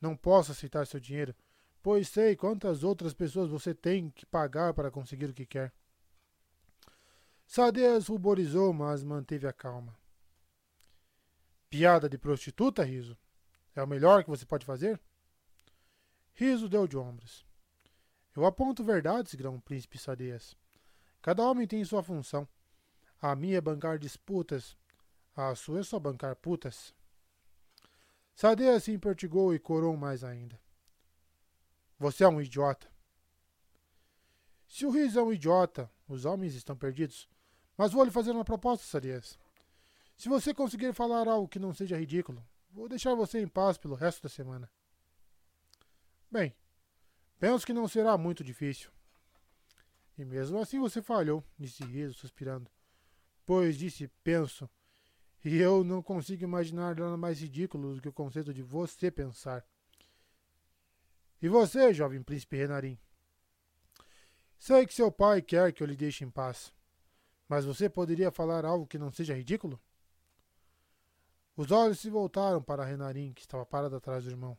Não 0.00 0.16
posso 0.16 0.52
aceitar 0.52 0.86
seu 0.86 1.00
dinheiro, 1.00 1.34
pois 1.82 2.08
sei 2.08 2.36
quantas 2.36 2.84
outras 2.84 3.12
pessoas 3.12 3.50
você 3.50 3.74
tem 3.74 4.10
que 4.10 4.24
pagar 4.24 4.72
para 4.72 4.90
conseguir 4.90 5.26
o 5.26 5.34
que 5.34 5.44
quer. 5.44 5.72
Sadeas 7.46 8.06
ruborizou, 8.06 8.72
mas 8.72 9.02
manteve 9.02 9.46
a 9.46 9.52
calma. 9.52 9.99
Piada 11.70 12.08
de 12.08 12.18
prostituta, 12.18 12.82
Riso? 12.82 13.16
É 13.76 13.82
o 13.82 13.86
melhor 13.86 14.24
que 14.24 14.28
você 14.28 14.44
pode 14.44 14.66
fazer? 14.66 15.00
Riso 16.34 16.68
deu 16.68 16.88
de 16.88 16.96
ombros. 16.96 17.46
Eu 18.34 18.44
aponto 18.44 18.82
verdades, 18.82 19.34
grão 19.36 19.60
príncipe 19.60 19.96
Sadeas. 19.96 20.56
Cada 21.22 21.44
homem 21.44 21.68
tem 21.68 21.84
sua 21.84 22.02
função. 22.02 22.48
A 23.22 23.36
minha 23.36 23.58
é 23.58 23.60
bancar 23.60 23.98
disputas, 23.98 24.76
a 25.36 25.54
sua 25.54 25.80
é 25.80 25.82
só 25.84 25.98
bancar 26.00 26.34
putas. 26.34 26.92
Sadeia 28.34 28.80
se 28.80 28.90
impertigou 28.90 29.54
e 29.54 29.58
corou 29.58 29.96
mais 29.96 30.24
ainda. 30.24 30.58
Você 31.98 32.24
é 32.24 32.28
um 32.28 32.40
idiota. 32.40 32.90
Se 34.66 34.86
o 34.86 34.90
Riz 34.90 35.14
é 35.14 35.22
um 35.22 35.32
idiota, 35.32 35.90
os 36.08 36.24
homens 36.24 36.54
estão 36.54 36.76
perdidos. 36.76 37.28
Mas 37.76 37.92
vou 37.92 38.02
lhe 38.02 38.10
fazer 38.10 38.32
uma 38.32 38.44
proposta, 38.44 38.84
Sadias. 38.84 39.38
Se 40.20 40.28
você 40.28 40.52
conseguir 40.52 40.92
falar 40.92 41.26
algo 41.26 41.48
que 41.48 41.58
não 41.58 41.72
seja 41.72 41.96
ridículo, 41.96 42.46
vou 42.70 42.86
deixar 42.90 43.14
você 43.14 43.40
em 43.40 43.48
paz 43.48 43.78
pelo 43.78 43.94
resto 43.94 44.22
da 44.22 44.28
semana. 44.28 44.70
Bem, 46.30 46.54
penso 47.38 47.64
que 47.64 47.72
não 47.72 47.88
será 47.88 48.18
muito 48.18 48.44
difícil. 48.44 48.90
E 50.18 50.24
mesmo 50.26 50.58
assim 50.58 50.78
você 50.78 51.00
falhou, 51.00 51.42
disse 51.58 51.82
Riso, 51.84 52.12
suspirando. 52.12 52.70
Pois 53.46 53.78
disse, 53.78 54.08
penso, 54.22 54.68
e 55.42 55.56
eu 55.56 55.82
não 55.82 56.02
consigo 56.02 56.44
imaginar 56.44 56.96
nada 56.96 57.16
mais 57.16 57.40
ridículo 57.40 57.94
do 57.94 58.02
que 58.02 58.08
o 58.10 58.12
conceito 58.12 58.52
de 58.52 58.60
você 58.60 59.10
pensar. 59.10 59.64
E 61.40 61.48
você, 61.48 61.94
jovem 61.94 62.22
príncipe 62.22 62.58
Renarim? 62.58 62.98
Sei 64.58 64.86
que 64.86 64.92
seu 64.92 65.10
pai 65.10 65.40
quer 65.40 65.72
que 65.72 65.82
eu 65.82 65.86
lhe 65.86 65.96
deixe 65.96 66.26
em 66.26 66.30
paz, 66.30 66.74
mas 67.48 67.64
você 67.64 67.88
poderia 67.88 68.30
falar 68.30 68.66
algo 68.66 68.86
que 68.86 68.98
não 68.98 69.10
seja 69.10 69.34
ridículo? 69.34 69.80
Os 71.56 71.70
olhos 71.70 72.00
se 72.00 72.08
voltaram 72.08 72.62
para 72.62 72.84
Renarim, 72.84 73.32
que 73.32 73.42
estava 73.42 73.66
parado 73.66 73.96
atrás 73.96 74.24
do 74.24 74.30
irmão. 74.30 74.56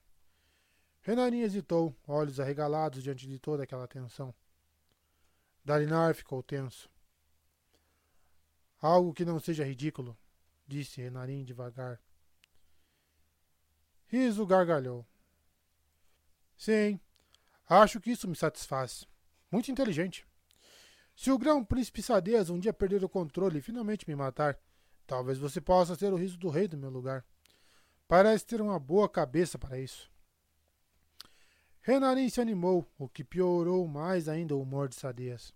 Renarim 1.02 1.40
hesitou, 1.40 1.95
olhos 2.08 2.40
arregalados 2.40 3.02
diante 3.02 3.28
de 3.28 3.40
toda 3.40 3.64
aquela 3.64 3.88
tensão. 3.88 4.34
Dalinar 5.64 6.14
ficou 6.14 6.44
tenso. 6.44 6.90
Algo 8.80 9.14
que 9.14 9.26
não 9.26 9.40
seja 9.40 9.64
ridículo, 9.64 10.18
disse 10.68 11.02
Renarim 11.02 11.44
devagar. 11.44 12.00
Riso 14.08 14.45
gargalhou. 14.45 15.06
Sim, 16.58 17.00
acho 17.68 18.00
que 18.00 18.11
isso 18.11 18.28
me 18.28 18.36
satisfaz. 18.36 19.08
Muito 19.52 19.72
inteligente. 19.72 20.28
Se 21.16 21.32
o 21.32 21.38
grão 21.38 21.64
príncipe 21.64 22.02
Sadez 22.02 22.50
um 22.50 22.60
dia 22.60 22.74
perder 22.74 23.03
o 23.03 23.10
controle 23.10 23.60
e 23.60 23.61
finalmente 23.61 24.08
me 24.08 24.16
matar, 24.16 24.60
talvez 25.12 25.38
você 25.38 25.60
possa 25.60 25.94
ser 25.94 26.14
o 26.14 26.16
riso 26.16 26.38
do 26.38 26.48
rei 26.48 26.70
do 26.70 26.78
meu 26.78 26.90
lugar. 26.90 27.26
Parece 28.08 28.46
ter 28.46 28.62
uma 28.62 28.80
boa 28.80 29.10
cabeça 29.10 29.60
para 29.60 29.78
isso. 29.78 30.10
Renarin 31.82 32.30
se 32.30 32.40
animou, 32.40 32.90
o 32.98 33.10
que 33.10 33.22
piorou 33.22 33.86
mais 33.90 34.30
ainda 34.30 34.56
o 34.56 34.62
humor 34.62 34.88
de 34.88 34.96
Sadez. 34.96 35.54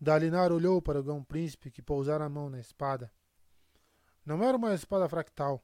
Dalinar 0.00 0.50
olhou 0.50 0.80
para 0.80 0.98
o 0.98 1.02
grão 1.02 1.22
príncipe 1.22 1.70
que 1.70 1.82
pousara 1.82 2.24
a 2.24 2.28
mão 2.30 2.48
na 2.48 2.58
espada. 2.58 3.12
Não 4.24 4.42
era 4.42 4.56
uma 4.56 4.72
espada 4.72 5.06
fractal, 5.10 5.62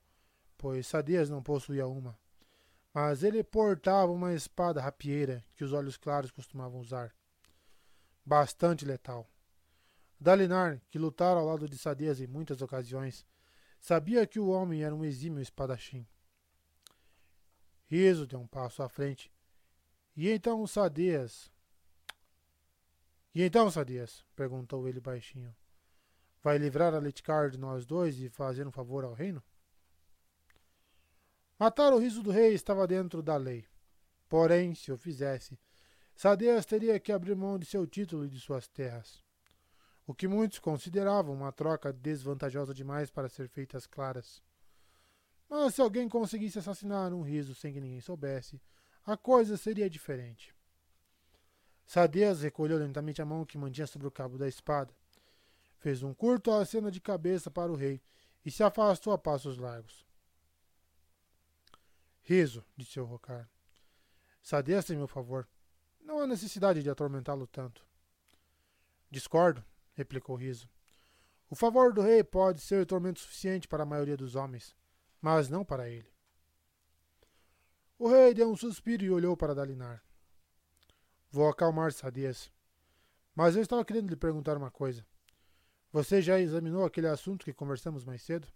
pois 0.58 0.86
Sadias 0.86 1.30
não 1.30 1.42
possuía 1.42 1.86
uma, 1.86 2.18
mas 2.92 3.22
ele 3.22 3.42
portava 3.42 4.12
uma 4.12 4.34
espada 4.34 4.82
rapieira 4.82 5.42
que 5.54 5.64
os 5.64 5.72
olhos 5.72 5.96
claros 5.96 6.30
costumavam 6.30 6.80
usar. 6.80 7.14
Bastante 8.26 8.84
letal. 8.84 9.26
Dalinar, 10.24 10.80
que 10.88 10.98
lutara 10.98 11.38
ao 11.38 11.44
lado 11.44 11.68
de 11.68 11.76
Sadias 11.76 12.18
em 12.18 12.26
muitas 12.26 12.62
ocasiões, 12.62 13.26
sabia 13.78 14.26
que 14.26 14.40
o 14.40 14.48
homem 14.48 14.82
era 14.82 14.94
um 14.94 15.04
exímio 15.04 15.42
espadachim. 15.42 16.08
Riso 17.84 18.26
deu 18.26 18.40
um 18.40 18.46
passo 18.46 18.82
à 18.82 18.88
frente. 18.88 19.30
E 20.16 20.30
então 20.30 20.66
Sadias. 20.66 21.52
E 23.34 23.42
então, 23.42 23.70
Sadias? 23.70 24.24
perguntou 24.34 24.88
ele 24.88 24.98
baixinho. 24.98 25.54
Vai 26.42 26.56
livrar 26.56 26.94
a 26.94 26.98
Letcar 26.98 27.50
de 27.50 27.58
nós 27.58 27.84
dois 27.84 28.18
e 28.18 28.30
fazer 28.30 28.66
um 28.66 28.72
favor 28.72 29.04
ao 29.04 29.12
reino? 29.12 29.42
Matar 31.58 31.92
o 31.92 31.98
riso 31.98 32.22
do 32.22 32.30
rei 32.30 32.54
estava 32.54 32.86
dentro 32.86 33.22
da 33.22 33.36
lei. 33.36 33.66
Porém, 34.26 34.74
se 34.74 34.90
o 34.90 34.96
fizesse, 34.96 35.60
Sadeas 36.16 36.64
teria 36.64 36.98
que 36.98 37.12
abrir 37.12 37.36
mão 37.36 37.58
de 37.58 37.66
seu 37.66 37.86
título 37.86 38.24
e 38.24 38.30
de 38.30 38.40
suas 38.40 38.66
terras. 38.66 39.23
O 40.06 40.14
que 40.14 40.28
muitos 40.28 40.58
consideravam 40.58 41.34
uma 41.34 41.52
troca 41.52 41.92
desvantajosa 41.92 42.74
demais 42.74 43.10
para 43.10 43.28
ser 43.28 43.48
feita 43.48 43.76
às 43.76 43.86
claras. 43.86 44.42
Mas 45.48 45.74
se 45.74 45.80
alguém 45.80 46.08
conseguisse 46.08 46.58
assassinar 46.58 47.12
um 47.12 47.22
riso 47.22 47.54
sem 47.54 47.72
que 47.72 47.80
ninguém 47.80 48.00
soubesse, 48.00 48.60
a 49.04 49.16
coisa 49.16 49.56
seria 49.56 49.88
diferente. 49.88 50.54
Sadeas 51.86 52.42
recolheu 52.42 52.78
lentamente 52.78 53.20
a 53.20 53.24
mão 53.24 53.44
que 53.44 53.58
mantinha 53.58 53.86
sobre 53.86 54.06
o 54.06 54.10
cabo 54.10 54.38
da 54.38 54.48
espada 54.48 54.94
fez 55.84 56.02
um 56.02 56.14
curto 56.14 56.50
aceno 56.50 56.90
de 56.90 56.98
cabeça 56.98 57.50
para 57.50 57.70
o 57.70 57.76
rei 57.76 58.00
e 58.42 58.50
se 58.50 58.62
afastou 58.62 59.12
a 59.12 59.18
passos 59.18 59.58
largos. 59.58 60.02
Riso, 62.22 62.64
disse 62.74 62.98
o 62.98 63.04
Rocar. 63.04 63.50
Sadeça 64.40 64.94
em 64.94 64.96
meu 64.96 65.06
favor. 65.06 65.46
Não 66.00 66.20
há 66.20 66.26
necessidade 66.26 66.82
de 66.82 66.88
atormentá-lo 66.88 67.46
tanto. 67.46 67.86
Discordo, 69.10 69.62
replicou 69.94 70.36
Riso. 70.36 70.68
O 71.48 71.56
favor 71.56 71.92
do 71.92 72.02
rei 72.02 72.22
pode 72.22 72.60
ser 72.60 72.84
tormento 72.86 73.20
suficiente 73.20 73.68
para 73.68 73.82
a 73.82 73.86
maioria 73.86 74.16
dos 74.16 74.34
homens, 74.34 74.74
mas 75.20 75.48
não 75.48 75.64
para 75.64 75.88
ele. 75.88 76.12
O 77.98 78.08
rei 78.08 78.34
deu 78.34 78.50
um 78.50 78.56
suspiro 78.56 79.04
e 79.04 79.10
olhou 79.10 79.36
para 79.36 79.54
Dalinar. 79.54 80.02
Vou 81.30 81.48
acalmar 81.48 81.92
Sadias. 81.92 82.52
Mas 83.34 83.56
eu 83.56 83.62
estava 83.62 83.84
querendo 83.84 84.10
lhe 84.10 84.16
perguntar 84.16 84.56
uma 84.56 84.70
coisa. 84.70 85.06
Você 85.92 86.20
já 86.20 86.40
examinou 86.40 86.84
aquele 86.84 87.08
assunto 87.08 87.44
que 87.44 87.52
conversamos 87.52 88.04
mais 88.04 88.22
cedo? 88.22 88.48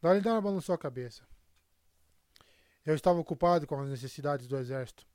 Dalinar 0.00 0.40
balançou 0.40 0.74
a 0.74 0.78
cabeça. 0.78 1.26
Eu 2.86 2.94
estava 2.94 3.18
ocupado 3.18 3.66
com 3.66 3.80
as 3.80 3.88
necessidades 3.88 4.46
do 4.46 4.56
exército, 4.56 5.06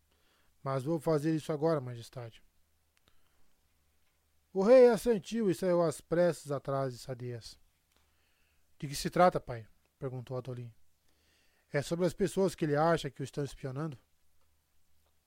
mas 0.61 0.83
vou 0.83 0.99
fazer 0.99 1.33
isso 1.35 1.51
agora, 1.51 1.81
majestade. 1.81 2.43
O 4.53 4.61
rei 4.61 4.87
assentiu 4.87 5.49
e 5.49 5.55
saiu 5.55 5.81
às 5.81 5.99
pressas 5.99 6.51
atrás 6.51 6.93
de 6.93 6.99
Sadias. 6.99 7.57
De 8.77 8.87
que 8.87 8.95
se 8.95 9.09
trata, 9.09 9.39
pai? 9.39 9.65
perguntou 9.97 10.37
Adolin. 10.37 10.71
É 11.71 11.81
sobre 11.81 12.05
as 12.05 12.13
pessoas 12.13 12.53
que 12.53 12.63
ele 12.63 12.75
acha 12.75 13.09
que 13.09 13.21
o 13.21 13.23
estão 13.23 13.43
espionando? 13.43 13.97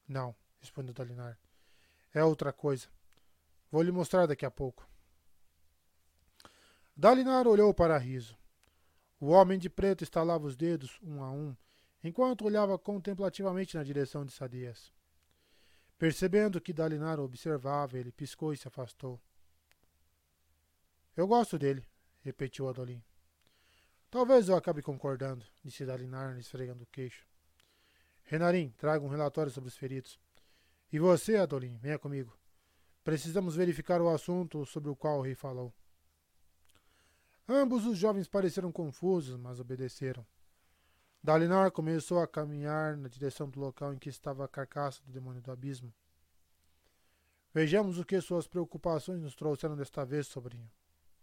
Não, 0.06 0.32
respondeu 0.60 0.94
Dalinar. 0.94 1.36
É 2.14 2.22
outra 2.22 2.52
coisa. 2.52 2.86
Vou 3.68 3.82
lhe 3.82 3.90
mostrar 3.90 4.26
daqui 4.26 4.46
a 4.46 4.50
pouco. 4.50 4.88
Dalinar 6.96 7.48
olhou 7.48 7.74
para 7.74 7.98
Riso. 7.98 8.38
O 9.18 9.30
homem 9.30 9.58
de 9.58 9.68
preto 9.68 10.04
estalava 10.04 10.46
os 10.46 10.54
dedos, 10.54 11.00
um 11.02 11.22
a 11.22 11.30
um, 11.32 11.56
enquanto 12.04 12.44
olhava 12.44 12.78
contemplativamente 12.78 13.76
na 13.76 13.82
direção 13.82 14.24
de 14.24 14.32
Sadias. 14.32 14.92
Percebendo 15.98 16.60
que 16.60 16.72
Dalinar 16.72 17.18
observava, 17.18 17.98
ele 17.98 18.12
piscou 18.12 18.52
e 18.52 18.56
se 18.56 18.68
afastou. 18.68 19.20
Eu 21.16 21.26
gosto 21.26 21.58
dele, 21.58 21.86
repetiu 22.20 22.68
Adolin. 22.68 23.02
Talvez 24.10 24.48
eu 24.48 24.56
acabe 24.56 24.82
concordando, 24.82 25.46
disse 25.64 25.86
Dalinar, 25.86 26.38
esfregando 26.38 26.84
o 26.84 26.86
queixo. 26.86 27.26
Renarim, 28.24 28.70
traga 28.76 29.04
um 29.04 29.08
relatório 29.08 29.50
sobre 29.50 29.68
os 29.68 29.76
feridos. 29.76 30.18
E 30.92 30.98
você, 30.98 31.36
Adolin, 31.36 31.76
venha 31.78 31.98
comigo. 31.98 32.36
Precisamos 33.02 33.56
verificar 33.56 34.00
o 34.02 34.08
assunto 34.08 34.66
sobre 34.66 34.90
o 34.90 34.96
qual 34.96 35.18
o 35.18 35.22
rei 35.22 35.34
falou. 35.34 35.72
Ambos 37.48 37.86
os 37.86 37.96
jovens 37.96 38.28
pareceram 38.28 38.72
confusos, 38.72 39.38
mas 39.38 39.60
obedeceram. 39.60 40.26
Dalinar 41.26 41.72
começou 41.72 42.20
a 42.20 42.28
caminhar 42.28 42.96
na 42.96 43.08
direção 43.08 43.50
do 43.50 43.58
local 43.58 43.92
em 43.92 43.98
que 43.98 44.08
estava 44.08 44.44
a 44.44 44.48
carcaça 44.48 45.02
do 45.04 45.10
demônio 45.10 45.42
do 45.42 45.50
abismo. 45.50 45.92
Vejamos 47.52 47.98
o 47.98 48.04
que 48.04 48.20
suas 48.20 48.46
preocupações 48.46 49.20
nos 49.20 49.34
trouxeram 49.34 49.74
desta 49.74 50.04
vez, 50.04 50.28
sobrinho, 50.28 50.70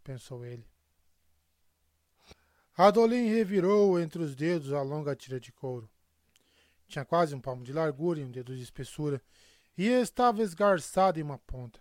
pensou 0.03 0.43
ele. 0.43 0.67
Adolin 2.75 3.29
revirou 3.29 3.97
entre 3.97 4.21
os 4.21 4.35
dedos 4.35 4.73
a 4.73 4.81
longa 4.81 5.15
tira 5.15 5.39
de 5.39 5.53
couro. 5.53 5.89
Tinha 6.85 7.05
quase 7.05 7.33
um 7.33 7.39
palmo 7.39 7.63
de 7.63 7.71
largura 7.71 8.19
e 8.19 8.25
um 8.25 8.31
dedo 8.31 8.53
de 8.53 8.61
espessura, 8.61 9.21
e 9.77 9.87
estava 9.87 10.41
esgarçada 10.41 11.17
em 11.17 11.23
uma 11.23 11.37
ponta. 11.37 11.79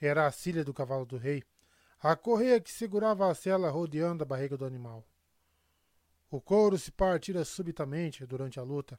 Era 0.00 0.26
a 0.26 0.32
cilha 0.32 0.64
do 0.64 0.74
cavalo 0.74 1.06
do 1.06 1.16
rei, 1.16 1.44
a 2.00 2.16
correia 2.16 2.60
que 2.60 2.72
segurava 2.72 3.30
a 3.30 3.34
sela 3.36 3.70
rodeando 3.70 4.24
a 4.24 4.26
barriga 4.26 4.56
do 4.56 4.64
animal. 4.64 5.06
O 6.34 6.40
couro 6.40 6.76
se 6.76 6.90
partira 6.90 7.44
subitamente 7.44 8.26
durante 8.26 8.58
a 8.58 8.62
luta, 8.64 8.98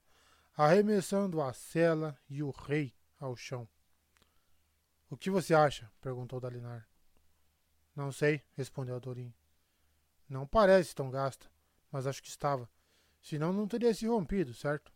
arremessando 0.56 1.42
a 1.42 1.52
sela 1.52 2.18
e 2.30 2.42
o 2.42 2.50
rei 2.50 2.96
ao 3.20 3.36
chão. 3.36 3.68
O 5.10 5.18
que 5.18 5.30
você 5.30 5.54
acha? 5.54 5.92
perguntou 6.00 6.40
Dalinar. 6.40 6.88
Não 7.94 8.10
sei, 8.10 8.42
respondeu 8.54 9.02
Dorim. 9.02 9.34
Não 10.30 10.48
parece 10.48 10.96
tão 10.96 11.10
gasta, 11.12 11.52
mas 11.92 12.08
acho 12.08 12.24
que 12.24 12.30
estava. 12.30 12.70
Senão 13.22 13.52
não 13.52 13.68
teria 13.68 13.94
se 13.94 14.08
rompido, 14.08 14.54
certo? 14.54 14.94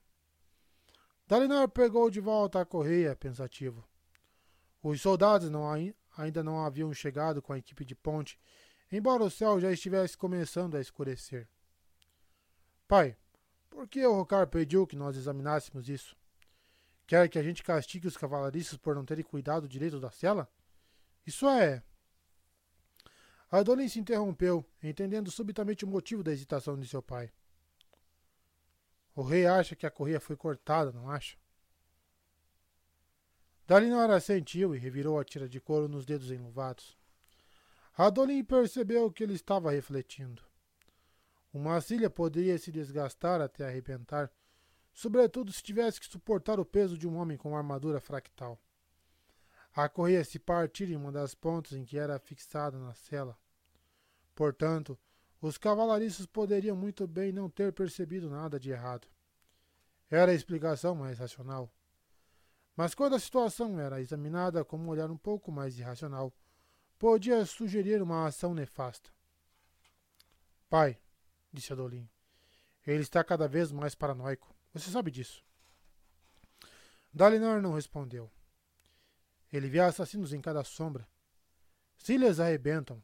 Dalinar 1.27 1.68
pegou 1.68 2.09
de 2.09 2.22
volta 2.22 2.61
a 2.61 2.66
correia, 2.66 3.18
pensativo. 3.18 3.85
Os 4.82 5.01
soldados 5.01 5.50
não 5.50 5.69
ainda 6.16 6.42
não 6.42 6.64
haviam 6.66 6.93
chegado 6.93 7.42
com 7.42 7.51
a 7.51 7.58
equipe 7.58 7.84
de 7.84 7.95
ponte, 7.95 8.40
embora 8.90 9.26
o 9.26 9.30
céu 9.30 9.59
já 9.59 9.74
estivesse 9.74 10.18
começando 10.18 10.77
a 10.77 10.80
escurecer. 10.80 11.50
Pai, 12.90 13.16
por 13.69 13.88
que 13.88 14.03
o 14.03 14.16
Rocar 14.16 14.48
pediu 14.48 14.88
que 14.88 14.95
nós 14.95 15.16
examinássemos 15.16 15.88
isso? 15.88 16.18
Quer 17.06 17.30
que 17.30 17.38
a 17.38 17.43
gente 17.43 17.61
castigue 17.61 18.08
os 18.08 18.18
cavalaristas 18.18 18.80
por 18.80 18.95
não 18.95 19.06
terem 19.06 19.24
cuidado 19.24 19.69
direito 19.69 20.00
da 20.00 20.09
cela? 20.09 20.50
Isso 21.24 21.48
é. 21.48 21.84
Adolin 23.51 23.88
se 23.88 24.00
interrompeu, 24.00 24.66
entendendo 24.82 25.30
subitamente 25.30 25.85
o 25.85 25.88
motivo 25.88 26.24
da 26.24 26.32
hesitação 26.32 26.80
de 26.80 26.88
seu 26.88 27.00
pai. 27.00 27.32
O 29.16 29.22
rei 29.22 29.45
acha 29.45 29.76
que 29.76 29.85
a 29.85 29.92
correia 29.92 30.19
foi 30.19 30.35
cortada, 30.35 30.92
não 30.92 31.11
acha? 31.11 31.38
Dalinora 33.68 34.19
sentiu 34.19 34.74
e 34.74 34.80
revirou 34.80 35.19
a 35.19 35.24
tira 35.24 35.48
de 35.48 35.61
couro 35.61 35.88
nos 35.88 36.08
dedos 36.08 36.32
enluvados. 36.32 36.98
Adolin 37.95 38.43
percebeu 38.43 39.11
que 39.11 39.24
ele 39.24 39.35
estava 39.35 39.69
refletindo. 39.69 40.48
Uma 41.53 41.81
cilha 41.81 42.09
poderia 42.09 42.57
se 42.57 42.71
desgastar 42.71 43.41
até 43.41 43.67
arrebentar, 43.67 44.31
sobretudo 44.93 45.51
se 45.51 45.63
tivesse 45.63 45.99
que 45.99 46.05
suportar 46.05 46.59
o 46.59 46.65
peso 46.65 46.97
de 46.97 47.07
um 47.07 47.17
homem 47.17 47.37
com 47.37 47.57
armadura 47.57 47.99
fractal. 47.99 48.61
A 49.73 49.87
correia 49.87 50.23
se 50.23 50.37
partir 50.37 50.89
em 50.89 50.95
uma 50.95 51.11
das 51.11 51.33
pontas 51.33 51.73
em 51.73 51.83
que 51.83 51.97
era 51.97 52.19
fixada 52.19 52.77
na 52.77 52.93
cela. 52.93 53.37
Portanto, 54.35 54.97
os 55.41 55.57
cavalaristas 55.57 56.25
poderiam 56.25 56.75
muito 56.75 57.07
bem 57.07 57.31
não 57.31 57.49
ter 57.49 57.71
percebido 57.71 58.29
nada 58.29 58.59
de 58.59 58.71
errado. 58.71 59.07
Era 60.09 60.31
a 60.31 60.35
explicação 60.35 60.95
mais 60.95 61.19
racional. 61.19 61.71
Mas 62.75 62.93
quando 62.93 63.15
a 63.15 63.19
situação 63.19 63.79
era 63.79 64.01
examinada 64.01 64.63
com 64.63 64.77
um 64.77 64.87
olhar 64.87 65.09
um 65.11 65.17
pouco 65.17 65.51
mais 65.51 65.77
irracional, 65.77 66.33
podia 66.97 67.45
sugerir 67.45 68.01
uma 68.01 68.25
ação 68.25 68.53
nefasta. 68.53 69.09
Pai, 70.69 70.99
disse 71.51 71.73
Adolin. 71.73 72.09
Ele 72.85 73.01
está 73.01 73.23
cada 73.23 73.47
vez 73.47 73.71
mais 73.71 73.95
paranoico. 73.95 74.55
Você 74.73 74.89
sabe 74.89 75.11
disso. 75.11 75.43
Dalinar 77.13 77.61
não 77.61 77.73
respondeu. 77.73 78.31
Ele 79.51 79.67
vê 79.67 79.79
assassinos 79.79 80.31
em 80.31 80.41
cada 80.41 80.63
sombra. 80.63 81.07
Se 81.97 82.13
eles 82.13 82.39
arrebentam, 82.39 83.03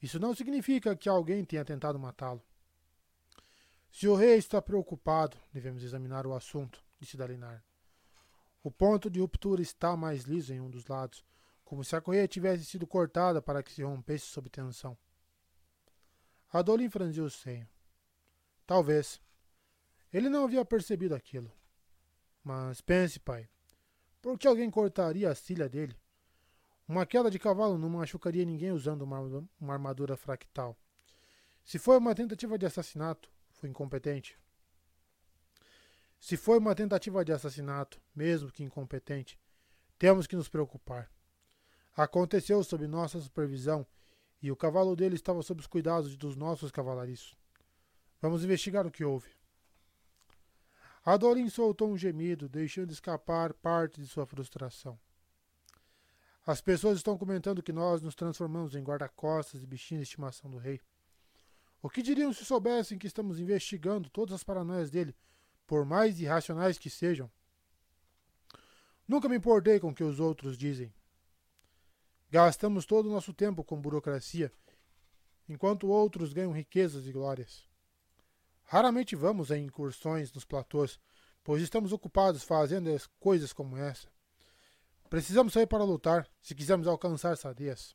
isso 0.00 0.18
não 0.18 0.34
significa 0.34 0.96
que 0.96 1.08
alguém 1.08 1.44
tenha 1.44 1.64
tentado 1.64 1.98
matá-lo. 1.98 2.42
Se 3.90 4.08
o 4.08 4.14
rei 4.14 4.36
está 4.36 4.60
preocupado, 4.60 5.36
devemos 5.52 5.82
examinar 5.82 6.26
o 6.26 6.34
assunto, 6.34 6.82
disse 6.98 7.16
Dalinar. 7.16 7.62
O 8.62 8.70
ponto 8.70 9.10
de 9.10 9.20
ruptura 9.20 9.60
está 9.60 9.96
mais 9.96 10.22
liso 10.22 10.52
em 10.52 10.60
um 10.60 10.70
dos 10.70 10.86
lados, 10.86 11.24
como 11.64 11.84
se 11.84 11.94
a 11.94 12.00
correia 12.00 12.26
tivesse 12.26 12.64
sido 12.64 12.86
cortada 12.86 13.42
para 13.42 13.62
que 13.62 13.72
se 13.72 13.82
rompesse 13.82 14.26
sob 14.26 14.48
tensão. 14.48 14.96
Adolin 16.50 16.88
franziu 16.88 17.24
o 17.24 17.30
senho. 17.30 17.68
Talvez. 18.72 19.20
Ele 20.10 20.30
não 20.30 20.44
havia 20.44 20.64
percebido 20.64 21.14
aquilo. 21.14 21.52
Mas 22.42 22.80
pense, 22.80 23.20
pai. 23.20 23.46
Por 24.22 24.38
que 24.38 24.48
alguém 24.48 24.70
cortaria 24.70 25.28
a 25.28 25.34
cilha 25.34 25.68
dele? 25.68 25.94
Uma 26.88 27.04
queda 27.04 27.30
de 27.30 27.38
cavalo 27.38 27.76
não 27.76 27.90
machucaria 27.90 28.46
ninguém 28.46 28.72
usando 28.72 29.02
uma, 29.02 29.20
uma 29.60 29.74
armadura 29.74 30.16
fractal. 30.16 30.74
Se 31.62 31.78
foi 31.78 31.98
uma 31.98 32.14
tentativa 32.14 32.56
de 32.56 32.64
assassinato, 32.64 33.30
foi 33.50 33.68
incompetente. 33.68 34.38
Se 36.18 36.38
foi 36.38 36.56
uma 36.56 36.74
tentativa 36.74 37.22
de 37.26 37.32
assassinato, 37.32 38.00
mesmo 38.16 38.50
que 38.50 38.64
incompetente, 38.64 39.38
temos 39.98 40.26
que 40.26 40.34
nos 40.34 40.48
preocupar. 40.48 41.12
Aconteceu 41.94 42.64
sob 42.64 42.86
nossa 42.86 43.20
supervisão 43.20 43.86
e 44.40 44.50
o 44.50 44.56
cavalo 44.56 44.96
dele 44.96 45.16
estava 45.16 45.42
sob 45.42 45.60
os 45.60 45.66
cuidados 45.66 46.16
dos 46.16 46.36
nossos 46.36 46.70
cavalariços. 46.70 47.41
Vamos 48.22 48.44
investigar 48.44 48.86
o 48.86 48.90
que 48.90 49.04
houve. 49.04 49.28
Adolin 51.04 51.48
soltou 51.48 51.90
um 51.90 51.98
gemido, 51.98 52.48
deixando 52.48 52.92
escapar 52.92 53.52
parte 53.52 54.00
de 54.00 54.06
sua 54.06 54.24
frustração. 54.24 54.96
As 56.46 56.60
pessoas 56.60 56.98
estão 56.98 57.18
comentando 57.18 57.64
que 57.64 57.72
nós 57.72 58.00
nos 58.00 58.14
transformamos 58.14 58.76
em 58.76 58.84
guarda-costas 58.84 59.60
e 59.60 59.66
bichinhos 59.66 60.02
de 60.02 60.10
estimação 60.10 60.48
do 60.48 60.56
rei. 60.56 60.80
O 61.82 61.90
que 61.90 62.00
diriam 62.00 62.32
se 62.32 62.44
soubessem 62.44 62.96
que 62.96 63.08
estamos 63.08 63.40
investigando 63.40 64.08
todas 64.08 64.36
as 64.36 64.44
paranoias 64.44 64.88
dele, 64.88 65.16
por 65.66 65.84
mais 65.84 66.20
irracionais 66.20 66.78
que 66.78 66.88
sejam? 66.88 67.28
Nunca 69.08 69.28
me 69.28 69.34
importei 69.34 69.80
com 69.80 69.88
o 69.88 69.94
que 69.94 70.04
os 70.04 70.20
outros 70.20 70.56
dizem. 70.56 70.94
Gastamos 72.30 72.86
todo 72.86 73.06
o 73.06 73.12
nosso 73.12 73.34
tempo 73.34 73.64
com 73.64 73.80
burocracia, 73.80 74.52
enquanto 75.48 75.88
outros 75.88 76.32
ganham 76.32 76.52
riquezas 76.52 77.04
e 77.08 77.10
glórias. 77.10 77.71
Raramente 78.72 79.14
vamos 79.14 79.50
em 79.50 79.66
incursões 79.66 80.32
nos 80.32 80.46
platôs, 80.46 80.98
pois 81.44 81.62
estamos 81.62 81.92
ocupados 81.92 82.42
fazendo 82.42 82.88
coisas 83.20 83.52
como 83.52 83.76
essa. 83.76 84.08
Precisamos 85.10 85.52
sair 85.52 85.66
para 85.66 85.84
lutar, 85.84 86.26
se 86.40 86.54
quisermos 86.54 86.86
alcançar 86.86 87.36
Sadias. 87.36 87.94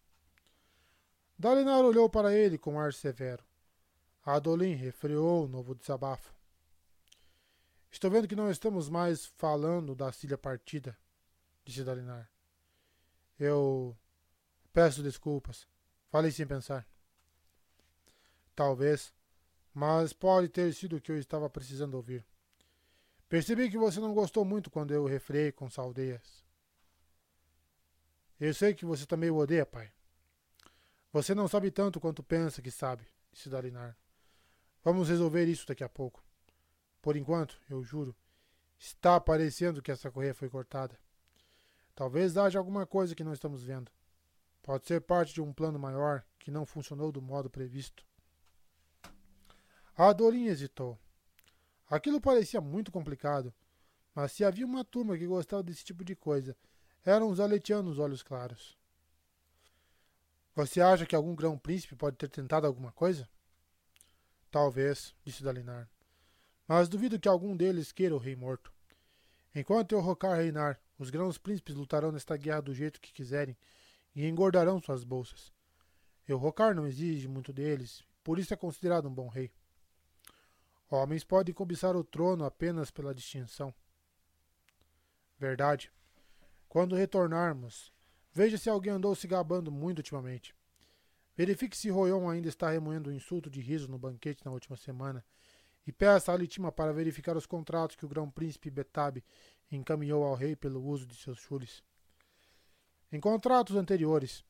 Dalinar 1.36 1.84
olhou 1.84 2.08
para 2.08 2.32
ele 2.32 2.60
com 2.60 2.80
ar 2.80 2.94
severo. 2.94 3.44
Adolin 4.24 4.76
refreou 4.76 5.46
o 5.46 5.48
novo 5.48 5.74
desabafo. 5.74 6.32
Estou 7.90 8.12
vendo 8.12 8.28
que 8.28 8.36
não 8.36 8.52
estamos 8.52 8.88
mais 8.88 9.26
falando 9.26 9.96
da 9.96 10.12
filha 10.12 10.38
partida, 10.38 10.96
disse 11.66 11.84
Dalinar. 11.84 12.30
Eu 13.40 13.98
peço 14.72 15.02
desculpas. 15.02 15.68
Falei 16.12 16.30
sem 16.30 16.46
pensar. 16.46 16.88
Talvez 18.56 19.12
mas 19.78 20.12
pode 20.12 20.50
ter 20.50 20.74
sido 20.74 20.96
o 20.96 21.00
que 21.00 21.12
eu 21.12 21.20
estava 21.20 21.48
precisando 21.48 21.94
ouvir. 21.94 22.26
Percebi 23.30 23.70
que 23.70 23.78
você 23.78 24.00
não 24.00 24.12
gostou 24.12 24.44
muito 24.44 24.72
quando 24.72 24.92
eu 24.92 25.06
refrei 25.06 25.52
com 25.52 25.70
saldeias. 25.70 26.44
Eu 28.40 28.56
sei 28.56 28.74
que 28.74 28.86
você 28.86 29.06
também 29.06 29.30
o 29.30 29.36
odeia, 29.36 29.68
pai. 29.68 29.94
Você 31.14 31.36
não 31.36 31.48
sabe 31.48 31.70
tanto 31.70 32.00
quanto 32.00 32.24
pensa 32.24 32.60
que 32.60 32.72
sabe, 32.72 33.06
disse 33.32 33.50
Dalinar. 33.50 33.96
Vamos 34.84 35.10
resolver 35.10 35.46
isso 35.46 35.68
daqui 35.68 35.84
a 35.84 35.90
pouco. 35.90 36.26
Por 37.00 37.16
enquanto, 37.16 37.62
eu 37.70 37.84
juro, 37.84 38.16
está 38.80 39.22
parecendo 39.22 39.80
que 39.80 39.92
essa 39.92 40.10
correia 40.10 40.34
foi 40.34 40.50
cortada. 40.50 41.00
Talvez 41.94 42.36
haja 42.36 42.58
alguma 42.58 42.88
coisa 42.88 43.14
que 43.14 43.24
não 43.24 43.32
estamos 43.32 43.62
vendo. 43.62 43.92
Pode 44.64 44.88
ser 44.88 45.02
parte 45.02 45.36
de 45.36 45.42
um 45.42 45.54
plano 45.54 45.78
maior 45.78 46.26
que 46.40 46.50
não 46.50 46.66
funcionou 46.66 47.12
do 47.12 47.22
modo 47.22 47.48
previsto. 47.48 48.07
A 50.00 50.14
Dorinha 50.14 50.52
hesitou. 50.52 50.96
Aquilo 51.90 52.22
parecia 52.22 52.62
muito 52.62 52.92
complicado, 52.92 53.52
mas 54.14 54.32
se 54.32 54.44
havia 54.44 54.64
uma 54.64 54.86
turma 54.86 55.18
que 55.18 55.26
gostava 55.26 55.64
desse 55.64 55.84
tipo 55.84 56.06
de 56.06 56.16
coisa, 56.16 56.56
eram 57.04 57.30
os 57.30 57.40
aletianos 57.40 57.98
olhos 57.98 58.22
claros. 58.22 58.78
Você 60.54 60.82
acha 60.82 61.04
que 61.04 61.16
algum 61.16 61.34
grão-príncipe 61.34 61.96
pode 61.96 62.16
ter 62.16 62.30
tentado 62.30 62.68
alguma 62.68 62.92
coisa? 62.92 63.28
Talvez, 64.52 65.16
disse 65.26 65.42
Dalinar. 65.42 65.90
Mas 66.68 66.88
duvido 66.88 67.20
que 67.20 67.28
algum 67.28 67.58
deles 67.58 67.92
queira 67.92 68.14
o 68.14 68.20
rei 68.20 68.36
morto. 68.36 68.72
Enquanto 69.56 69.94
eu 69.94 70.00
rocar 70.00 70.38
reinar, 70.38 70.80
os 71.00 71.10
grãos-príncipes 71.10 71.74
lutarão 71.74 72.12
nesta 72.12 72.38
guerra 72.38 72.62
do 72.62 72.74
jeito 72.74 73.02
que 73.02 73.12
quiserem 73.12 73.58
e 74.16 74.28
engordarão 74.28 74.80
suas 74.80 75.04
bolsas. 75.04 75.52
Eu 76.28 76.38
rocar 76.38 76.76
não 76.76 76.86
exige 76.86 77.28
muito 77.28 77.52
deles, 77.52 78.04
por 78.24 78.38
isso 78.38 78.54
é 78.54 78.58
considerado 78.58 79.08
um 79.08 79.14
bom 79.14 79.28
rei. 79.28 79.52
Homens 80.90 81.24
podem 81.24 81.54
cobiçar 81.54 81.96
o 81.96 82.04
trono 82.04 82.46
apenas 82.46 82.90
pela 82.90 83.14
distinção. 83.14 83.74
Verdade. 85.38 85.92
Quando 86.70 86.96
retornarmos, 86.96 87.94
veja 88.34 88.58
se 88.58 88.70
alguém 88.70 88.94
andou 88.94 89.14
se 89.16 89.28
gabando 89.28 89.72
muito 89.72 90.00
ultimamente. 90.00 90.56
Verifique 91.36 91.78
se 91.78 91.90
Royon 91.90 92.30
ainda 92.30 92.48
está 92.48 92.70
remoendo 92.70 93.10
o 93.10 93.14
insulto 93.14 93.50
de 93.50 93.62
riso 93.62 93.88
no 93.88 94.00
banquete 94.00 94.46
na 94.46 94.52
última 94.52 94.76
semana 94.76 95.24
e 95.86 95.92
peça 95.92 96.34
a 96.34 96.38
Litima 96.38 96.72
para 96.72 96.92
verificar 96.92 97.38
os 97.38 97.46
contratos 97.46 97.96
que 97.96 98.06
o 98.06 98.10
grão-príncipe 98.10 98.70
Betab 98.70 99.24
encaminhou 99.72 100.24
ao 100.24 100.36
rei 100.36 100.56
pelo 100.56 100.84
uso 100.84 101.06
de 101.06 101.16
seus 101.16 101.38
chules. 101.38 101.84
Em 103.12 103.20
contratos 103.20 103.76
anteriores, 103.76 104.44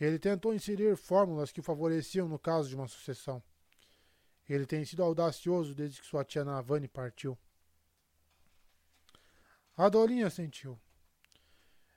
ele 0.00 0.18
tentou 0.18 0.54
inserir 0.54 0.96
fórmulas 0.96 1.52
que 1.52 1.62
favoreciam 1.62 2.26
no 2.26 2.38
caso 2.38 2.68
de 2.68 2.74
uma 2.74 2.88
sucessão. 2.88 3.42
Ele 4.52 4.66
tem 4.66 4.84
sido 4.84 5.04
audacioso 5.04 5.76
desde 5.76 6.00
que 6.00 6.06
sua 6.06 6.24
tia 6.24 6.44
Navani 6.44 6.88
partiu. 6.88 7.38
A 9.76 9.88
Dolinha 9.88 10.28
sentiu. 10.28 10.76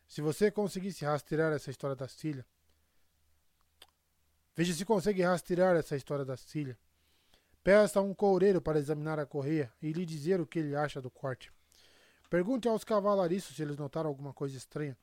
Se 0.08 0.22
você 0.22 0.52
conseguisse 0.52 1.04
rastrear 1.04 1.52
essa 1.52 1.72
história 1.72 1.96
da 1.96 2.08
Cília. 2.08 2.46
Veja 4.56 4.72
se 4.72 4.86
consegue 4.86 5.24
rastrear 5.24 5.76
essa 5.76 5.96
história 5.96 6.24
da 6.24 6.38
Cília. 6.38 6.78
Peça 7.64 8.00
a 8.00 8.04
um 8.04 8.14
coureiro 8.14 8.62
para 8.62 8.78
examinar 8.78 9.18
a 9.18 9.26
correia 9.26 9.74
e 9.82 9.92
lhe 9.92 10.06
dizer 10.06 10.40
o 10.40 10.46
que 10.46 10.60
ele 10.60 10.76
acha 10.76 11.02
do 11.02 11.10
corte. 11.10 11.52
Pergunte 12.30 12.68
aos 12.68 12.84
cavalariços 12.84 13.56
se 13.56 13.64
eles 13.64 13.78
notaram 13.78 14.10
alguma 14.10 14.32
coisa 14.32 14.56
estranha 14.56 14.96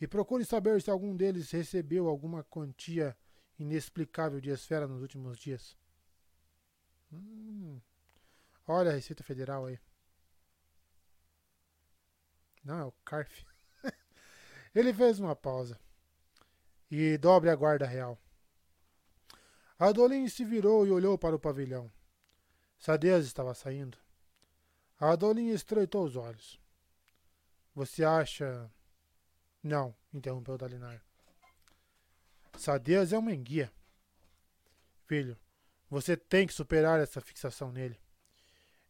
e 0.00 0.08
procure 0.08 0.44
saber 0.46 0.80
se 0.80 0.90
algum 0.90 1.14
deles 1.14 1.50
recebeu 1.50 2.08
alguma 2.08 2.42
quantia 2.44 3.14
inexplicável 3.58 4.40
de 4.40 4.48
esfera 4.48 4.88
nos 4.88 5.02
últimos 5.02 5.38
dias. 5.38 5.76
Hum, 7.14 7.80
olha 8.66 8.90
a 8.90 8.94
Receita 8.94 9.22
Federal 9.22 9.66
aí. 9.66 9.78
Não, 12.64 12.78
é 12.78 12.84
o 12.84 12.92
CARF. 13.04 13.46
Ele 14.74 14.92
fez 14.92 15.20
uma 15.20 15.36
pausa. 15.36 15.78
E 16.90 17.18
dobre 17.18 17.50
a 17.50 17.56
guarda 17.56 17.86
real. 17.86 18.18
Adolin 19.78 20.28
se 20.28 20.44
virou 20.44 20.86
e 20.86 20.90
olhou 20.90 21.18
para 21.18 21.36
o 21.36 21.38
pavilhão. 21.40 21.90
Sadez 22.78 23.26
estava 23.26 23.54
saindo. 23.54 23.98
Adolin 24.98 25.48
estreitou 25.48 26.04
os 26.04 26.16
olhos. 26.16 26.60
Você 27.74 28.04
acha. 28.04 28.70
Não, 29.62 29.94
interrompeu 30.12 30.56
Dalinar. 30.56 31.02
Sadez 32.56 33.12
é 33.12 33.18
uma 33.18 33.34
enguia. 33.34 33.72
Filho, 35.06 35.36
você 35.94 36.16
tem 36.16 36.44
que 36.44 36.52
superar 36.52 36.98
essa 36.98 37.20
fixação 37.20 37.70
nele. 37.70 37.96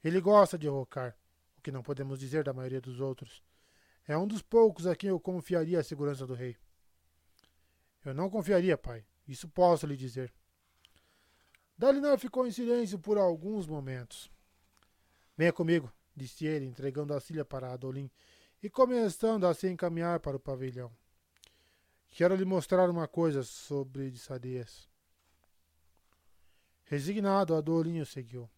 Ele 0.02 0.22
gosta 0.22 0.56
de 0.56 0.66
rocar, 0.66 1.14
o 1.58 1.60
que 1.60 1.70
não 1.70 1.82
podemos 1.82 2.18
dizer 2.18 2.42
da 2.44 2.54
maioria 2.54 2.80
dos 2.80 2.98
outros. 2.98 3.42
É 4.08 4.16
um 4.16 4.26
dos 4.26 4.40
poucos 4.40 4.86
a 4.86 4.96
quem 4.96 5.10
eu 5.10 5.20
confiaria 5.20 5.78
a 5.78 5.84
segurança 5.84 6.26
do 6.26 6.32
rei. 6.32 6.56
Eu 8.02 8.14
não 8.14 8.30
confiaria, 8.30 8.78
pai. 8.78 9.04
Isso 9.28 9.46
posso 9.46 9.86
lhe 9.86 9.98
dizer. 9.98 10.32
Dalinar 11.76 12.18
ficou 12.18 12.46
em 12.46 12.50
silêncio 12.50 12.98
por 12.98 13.18
alguns 13.18 13.66
momentos. 13.66 14.30
Venha 15.36 15.52
comigo, 15.52 15.92
disse 16.16 16.46
ele, 16.46 16.64
entregando 16.64 17.12
a 17.12 17.20
cilha 17.20 17.44
para 17.44 17.70
Adolin 17.70 18.10
e 18.62 18.70
começando 18.70 19.46
a 19.46 19.52
se 19.52 19.68
encaminhar 19.68 20.20
para 20.20 20.38
o 20.38 20.40
pavilhão. 20.40 20.90
Quero 22.08 22.34
lhe 22.34 22.46
mostrar 22.46 22.88
uma 22.88 23.06
coisa 23.06 23.42
sobre 23.42 24.16
Sadias. 24.16 24.93
Resignado, 26.84 27.54
Adolin 27.54 28.00
o 28.00 28.06
seguiu. 28.06 28.48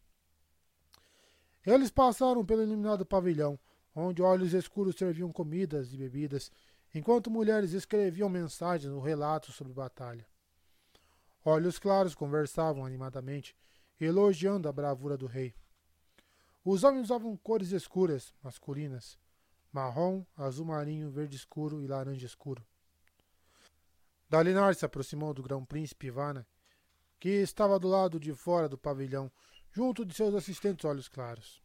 Eles 1.65 1.91
passaram 1.91 2.45
pelo 2.45 2.63
iluminado 2.63 3.05
pavilhão, 3.05 3.59
onde 3.95 4.23
olhos 4.23 4.53
escuros 4.53 4.97
serviam 4.97 5.33
comidas 5.33 5.93
e 5.93 5.97
bebidas, 5.97 6.51
enquanto 6.95 7.31
mulheres 7.31 7.73
escreviam 7.73 8.29
mensagens 8.29 8.93
ou 8.93 9.01
relatos 9.01 9.55
sobre 9.55 9.73
batalha. 9.73 10.27
Olhos 11.45 11.79
claros 11.79 12.15
conversavam 12.15 12.85
animadamente, 12.85 13.57
elogiando 14.01 14.69
a 14.69 14.73
bravura 14.73 15.17
do 15.17 15.27
rei. 15.27 15.55
Os 16.65 16.83
homens 16.83 17.05
usavam 17.05 17.37
cores 17.37 17.71
escuras, 17.71 18.35
masculinas: 18.43 19.19
marrom, 19.73 20.25
azul 20.37 20.67
marinho, 20.67 21.11
verde 21.11 21.37
escuro 21.37 21.83
e 21.83 21.87
laranja 21.87 22.27
escuro. 22.27 22.67
Dalinar 24.29 24.75
se 24.75 24.85
aproximou 24.85 25.33
do 25.33 25.43
grão-príncipe 25.43 26.09
Ivana, 26.09 26.47
que 27.19 27.29
estava 27.29 27.79
do 27.79 27.89
lado 27.89 28.21
de 28.21 28.35
fora 28.35 28.69
do 28.69 28.79
pavilhão, 28.79 29.31
junto 29.73 30.05
de 30.05 30.15
seus 30.15 30.35
assistentes 30.35 30.85
olhos 30.85 31.09
claros. 31.09 31.63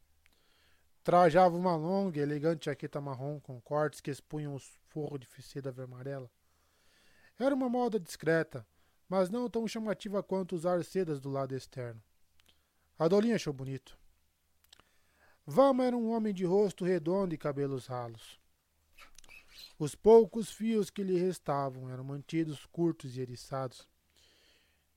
Trajava 1.04 1.56
uma 1.56 1.76
longa 1.76 2.20
e 2.20 2.22
elegante 2.22 2.66
jaqueta 2.66 3.02
marrom 3.02 3.40
com 3.40 3.60
cortes 3.62 4.02
que 4.02 4.12
expunham 4.12 4.54
os 4.54 4.64
forros 4.90 5.20
de 5.20 5.42
seda 5.42 5.74
amarela. 5.84 6.30
Era 7.40 7.56
uma 7.56 7.68
moda 7.68 8.00
discreta, 8.00 8.66
mas 9.10 9.30
não 9.30 9.50
tão 9.50 9.68
chamativa 9.68 10.22
quanto 10.22 10.56
usar 10.56 10.84
sedas 10.84 11.20
do 11.20 11.30
lado 11.30 11.56
externo. 11.56 12.02
Adolin 13.00 13.34
achou 13.34 13.52
bonito. 13.52 13.98
Vama 15.46 15.86
era 15.86 15.98
um 15.98 16.12
homem 16.12 16.34
de 16.34 16.46
rosto 16.46 16.86
redondo 16.86 17.34
e 17.34 17.38
cabelos 17.38 17.88
ralos. 17.88 18.40
Os 19.80 19.96
poucos 19.96 20.52
fios 20.52 20.92
que 20.92 21.04
lhe 21.04 21.18
restavam 21.18 21.90
eram 21.90 22.04
mantidos 22.04 22.66
curtos 22.68 23.18
e 23.18 23.22
eriçados. 23.22 23.90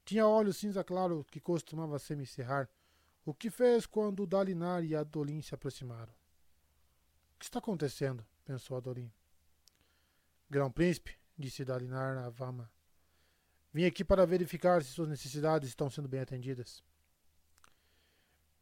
Tinha 0.04 0.26
olhos 0.26 0.58
cinza 0.58 0.84
claro 0.84 1.24
que 1.30 1.40
costumava 1.40 1.98
semicerrar, 1.98 2.68
o 3.24 3.32
que 3.32 3.50
fez 3.50 3.86
quando 3.86 4.26
Dalinar 4.26 4.84
e 4.84 4.94
Adolin 4.94 5.40
se 5.40 5.54
aproximaram. 5.54 6.12
O 7.34 7.38
que 7.38 7.44
está 7.46 7.58
acontecendo? 7.58 8.24
pensou 8.44 8.76
Adolin. 8.76 9.10
Grão-príncipe, 10.50 11.16
disse 11.38 11.64
Dalinar 11.64 12.18
a 12.18 12.28
Vama. 12.28 12.70
Vim 13.72 13.86
aqui 13.86 14.04
para 14.04 14.26
verificar 14.26 14.82
se 14.84 14.92
suas 14.92 15.08
necessidades 15.08 15.70
estão 15.70 15.88
sendo 15.88 16.06
bem 16.06 16.20
atendidas. 16.20 16.84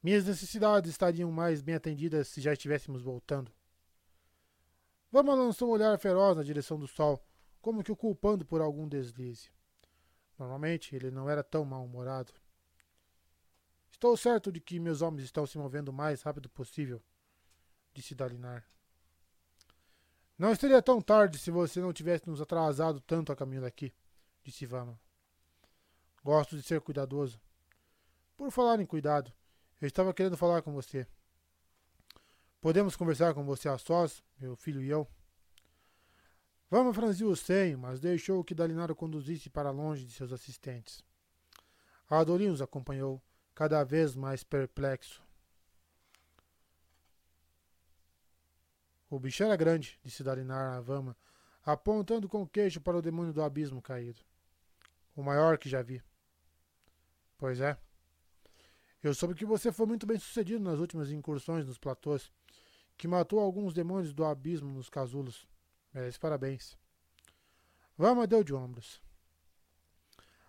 Minhas 0.02 0.24
necessidades 0.24 0.90
estariam 0.90 1.30
mais 1.30 1.60
bem 1.60 1.74
atendidas 1.74 2.28
se 2.28 2.40
já 2.40 2.52
estivéssemos 2.52 3.02
voltando. 3.02 3.52
Vama 5.10 5.34
lançou 5.34 5.68
um 5.68 5.72
olhar 5.72 5.98
feroz 5.98 6.36
na 6.36 6.42
direção 6.42 6.78
do 6.78 6.86
sol, 6.86 7.22
como 7.60 7.82
que 7.82 7.92
o 7.92 7.96
culpando 7.96 8.46
por 8.46 8.60
algum 8.60 8.88
deslize. 8.88 9.50
Normalmente 10.38 10.94
ele 10.94 11.10
não 11.10 11.28
era 11.28 11.42
tão 11.42 11.64
mal-humorado. 11.64 12.32
Estou 13.90 14.16
certo 14.16 14.50
de 14.50 14.60
que 14.60 14.80
meus 14.80 15.02
homens 15.02 15.24
estão 15.24 15.46
se 15.46 15.56
movendo 15.56 15.90
o 15.90 15.92
mais 15.92 16.22
rápido 16.22 16.48
possível, 16.48 17.02
disse 17.94 18.14
Dalinar. 18.14 18.66
Não 20.36 20.50
estaria 20.50 20.82
tão 20.82 21.00
tarde 21.00 21.38
se 21.38 21.50
você 21.50 21.80
não 21.80 21.92
tivesse 21.92 22.28
nos 22.28 22.40
atrasado 22.40 23.00
tanto 23.00 23.30
a 23.30 23.36
caminho 23.36 23.62
daqui, 23.62 23.94
disse 24.42 24.66
Vama. 24.66 24.98
Gosto 26.24 26.56
de 26.56 26.62
ser 26.62 26.80
cuidadoso. 26.80 27.40
Por 28.36 28.50
falar 28.50 28.80
em 28.80 28.86
cuidado, 28.86 29.32
eu 29.80 29.86
estava 29.86 30.12
querendo 30.12 30.36
falar 30.36 30.62
com 30.62 30.72
você. 30.72 31.06
Podemos 32.60 32.96
conversar 32.96 33.34
com 33.34 33.44
você 33.44 33.68
a 33.68 33.78
sós, 33.78 34.22
meu 34.38 34.56
filho 34.56 34.82
e 34.82 34.88
eu? 34.88 35.06
Vama 36.72 36.94
franziu 36.94 37.28
o 37.28 37.36
senho, 37.36 37.78
mas 37.78 38.00
deixou 38.00 38.42
que 38.42 38.54
Dalinaro 38.54 38.96
conduzisse 38.96 39.50
para 39.50 39.70
longe 39.70 40.06
de 40.06 40.12
seus 40.14 40.32
assistentes. 40.32 41.04
Adolin 42.08 42.48
os 42.48 42.62
acompanhou 42.62 43.22
cada 43.54 43.84
vez 43.84 44.16
mais 44.16 44.42
perplexo. 44.42 45.22
O 49.10 49.20
bicho 49.20 49.42
era 49.42 49.54
grande, 49.54 50.00
disse 50.02 50.24
Dalinar 50.24 50.78
a 50.78 50.80
Vama, 50.80 51.14
apontando 51.62 52.26
com 52.26 52.40
o 52.40 52.48
queixo 52.48 52.80
para 52.80 52.96
o 52.96 53.02
demônio 53.02 53.34
do 53.34 53.42
abismo 53.42 53.82
caído. 53.82 54.22
O 55.14 55.22
maior 55.22 55.58
que 55.58 55.68
já 55.68 55.82
vi. 55.82 56.02
Pois 57.36 57.60
é. 57.60 57.76
Eu 59.02 59.12
soube 59.12 59.34
que 59.34 59.44
você 59.44 59.70
foi 59.70 59.84
muito 59.84 60.06
bem 60.06 60.18
sucedido 60.18 60.64
nas 60.64 60.78
últimas 60.78 61.10
incursões 61.10 61.66
nos 61.66 61.76
platôs, 61.76 62.32
que 62.96 63.06
matou 63.06 63.40
alguns 63.40 63.74
demônios 63.74 64.14
do 64.14 64.24
abismo 64.24 64.72
nos 64.72 64.88
casulos. 64.88 65.51
Meus 65.92 66.16
parabéns. 66.16 66.78
Vama 67.96 68.26
deu 68.26 68.42
de 68.42 68.54
ombros. 68.54 69.02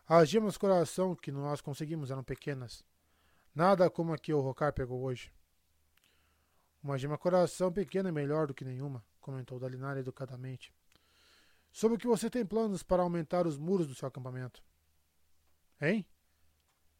As 0.07 0.29
gemas 0.29 0.57
coração 0.57 1.15
que 1.15 1.31
nós 1.31 1.61
conseguimos 1.61 2.11
eram 2.11 2.23
pequenas. 2.23 2.83
Nada 3.53 3.89
como 3.89 4.13
a 4.13 4.17
que 4.17 4.33
o 4.33 4.41
Rocar 4.41 4.73
pegou 4.73 5.01
hoje. 5.01 5.31
Uma 6.81 6.97
gema 6.97 7.17
coração 7.17 7.71
pequena 7.71 8.09
é 8.09 8.11
melhor 8.11 8.47
do 8.47 8.53
que 8.53 8.65
nenhuma, 8.65 9.03
comentou 9.21 9.59
Dalinar 9.59 9.97
educadamente. 9.97 10.73
Soube 11.71 11.97
que 11.97 12.07
você 12.07 12.29
tem 12.29 12.45
planos 12.45 12.83
para 12.83 13.01
aumentar 13.01 13.47
os 13.47 13.57
muros 13.57 13.87
do 13.87 13.95
seu 13.95 14.07
acampamento. 14.07 14.61
Hein? 15.81 16.05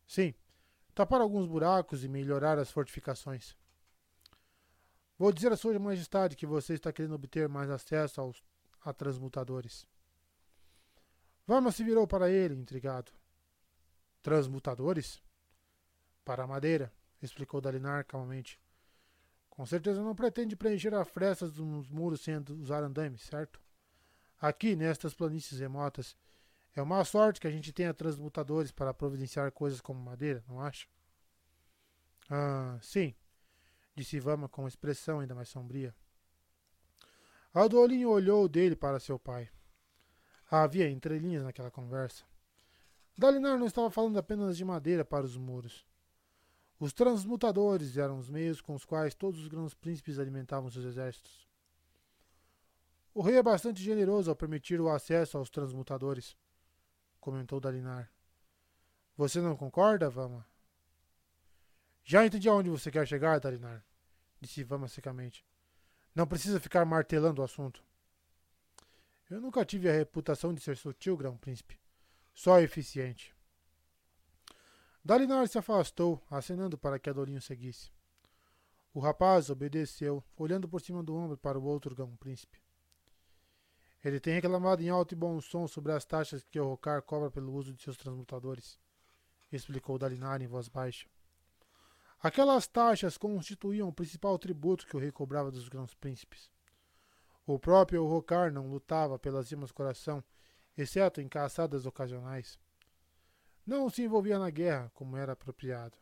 Sim, 0.07 0.33
tapar 0.95 1.21
alguns 1.21 1.45
buracos 1.45 2.03
e 2.03 2.07
melhorar 2.07 2.57
as 2.57 2.71
fortificações. 2.71 3.55
Vou 5.17 5.31
dizer 5.31 5.51
a 5.51 5.57
Sua 5.57 5.77
Majestade 5.77 6.35
que 6.35 6.45
você 6.45 6.73
está 6.73 6.91
querendo 6.91 7.15
obter 7.15 7.47
mais 7.47 7.69
acesso 7.69 8.19
aos 8.19 8.43
a 8.83 8.91
transmutadores. 8.91 9.87
Varma 11.47 11.71
se 11.71 11.83
virou 11.83 12.07
para 12.07 12.29
ele, 12.29 12.55
intrigado. 12.55 13.11
Transmutadores? 14.21 15.21
Para 16.25 16.43
a 16.43 16.47
madeira, 16.47 16.91
explicou 17.21 17.61
Dalinar 17.61 18.05
calmamente. 18.05 18.59
Com 19.49 19.65
certeza 19.65 20.01
não 20.01 20.15
pretende 20.15 20.55
preencher 20.55 20.93
as 20.93 21.07
frestas 21.07 21.51
dos 21.51 21.89
muros 21.89 22.21
sem 22.21 22.37
usar 22.59 22.83
andaime, 22.83 23.17
certo? 23.17 23.61
Aqui, 24.41 24.75
nestas 24.75 25.13
planícies 25.13 25.59
remotas, 25.59 26.17
é 26.75 26.81
uma 26.81 27.05
sorte 27.05 27.39
que 27.39 27.47
a 27.47 27.51
gente 27.51 27.71
tenha 27.71 27.93
transmutadores 27.93 28.71
para 28.71 28.93
providenciar 28.93 29.51
coisas 29.51 29.79
como 29.79 29.99
madeira, 30.01 30.43
não 30.47 30.59
acha? 30.59 30.87
Ah, 32.29 32.79
sim, 32.81 33.13
disse 33.95 34.19
Vama 34.19 34.49
com 34.49 34.63
uma 34.63 34.67
expressão 34.67 35.19
ainda 35.19 35.35
mais 35.35 35.49
sombria. 35.49 35.95
Aldolinho 37.53 38.09
olhou 38.09 38.47
dele 38.47 38.75
para 38.75 38.99
seu 38.99 39.19
pai. 39.19 39.49
Havia 40.49 40.89
entrelinhas 40.89 41.43
naquela 41.43 41.69
conversa. 41.69 42.23
Dalinar 43.17 43.57
não 43.57 43.67
estava 43.67 43.91
falando 43.91 44.17
apenas 44.17 44.57
de 44.57 44.65
madeira 44.65 45.05
para 45.05 45.25
os 45.25 45.37
muros. 45.37 45.85
Os 46.79 46.91
transmutadores 46.91 47.95
eram 47.95 48.17
os 48.17 48.29
meios 48.29 48.59
com 48.59 48.73
os 48.73 48.83
quais 48.83 49.13
todos 49.13 49.39
os 49.39 49.47
grandes 49.47 49.73
príncipes 49.73 50.17
alimentavam 50.17 50.69
seus 50.69 50.85
exércitos. 50.85 51.47
O 53.13 53.21
rei 53.21 53.37
é 53.37 53.43
bastante 53.43 53.81
generoso 53.81 54.31
ao 54.31 54.35
permitir 54.35 54.81
o 54.81 54.89
acesso 54.89 55.37
aos 55.37 55.49
transmutadores, 55.49 56.35
comentou 57.19 57.59
Dalinar. 57.59 58.11
Você 59.15 59.39
não 59.39 59.55
concorda, 59.55 60.09
Vama? 60.09 60.45
Já 62.03 62.25
entendi 62.25 62.49
aonde 62.49 62.69
você 62.69 62.91
quer 62.91 63.07
chegar, 63.07 63.39
Dalinar, 63.39 63.83
disse 64.41 64.63
Vama 64.63 64.87
secamente. 64.87 65.45
Não 66.13 66.27
precisa 66.27 66.59
ficar 66.59 66.85
martelando 66.85 67.41
o 67.41 67.45
assunto. 67.45 67.83
Eu 69.29 69.39
nunca 69.39 69.65
tive 69.65 69.89
a 69.89 69.93
reputação 69.93 70.53
de 70.53 70.61
ser 70.61 70.77
sutil, 70.77 71.17
grão-príncipe. 71.17 71.79
Só 72.33 72.59
eficiente. 72.59 73.33
Dalinar 75.03 75.47
se 75.47 75.57
afastou, 75.57 76.21
acenando 76.29 76.77
para 76.77 76.99
que 76.99 77.09
Adolinho 77.09 77.41
seguisse. 77.41 77.91
O 78.93 78.99
rapaz 78.99 79.49
obedeceu, 79.49 80.23
olhando 80.37 80.67
por 80.67 80.81
cima 80.81 81.01
do 81.01 81.15
ombro 81.15 81.37
para 81.37 81.57
o 81.57 81.63
outro 81.63 81.95
grão-príncipe. 81.95 82.61
Ele 84.03 84.19
tem 84.19 84.33
reclamado 84.33 84.83
em 84.83 84.89
alto 84.89 85.13
e 85.13 85.15
bom 85.15 85.39
som 85.39 85.67
sobre 85.67 85.93
as 85.93 86.05
taxas 86.05 86.43
que 86.43 86.59
o 86.59 86.65
Rocar 86.65 87.01
cobra 87.01 87.31
pelo 87.31 87.53
uso 87.53 87.73
de 87.73 87.81
seus 87.81 87.97
transmutadores, 87.97 88.77
explicou 89.51 89.97
Dalinar 89.97 90.41
em 90.41 90.47
voz 90.47 90.67
baixa. 90.67 91.07
Aquelas 92.23 92.65
taxas 92.67 93.17
constituíam 93.17 93.89
o 93.89 93.93
principal 93.93 94.39
tributo 94.39 94.87
que 94.87 94.95
o 94.95 94.99
rei 94.99 95.11
cobrava 95.11 95.51
dos 95.51 95.67
grãos 95.67 95.93
príncipes. 95.93 96.49
O 97.45 97.59
próprio 97.59 98.07
Rocar 98.07 98.49
não 98.49 98.69
lutava 98.69 99.19
pelas 99.19 99.51
rimas 99.51 99.73
coração, 99.73 100.23
exceto 100.77 101.19
em 101.19 101.27
caçadas 101.27 101.85
ocasionais. 101.85 102.57
Não 103.67 103.89
se 103.89 104.03
envolvia 104.03 104.39
na 104.39 104.49
guerra, 104.49 104.89
como 104.93 105.17
era 105.17 105.33
apropriado. 105.33 105.97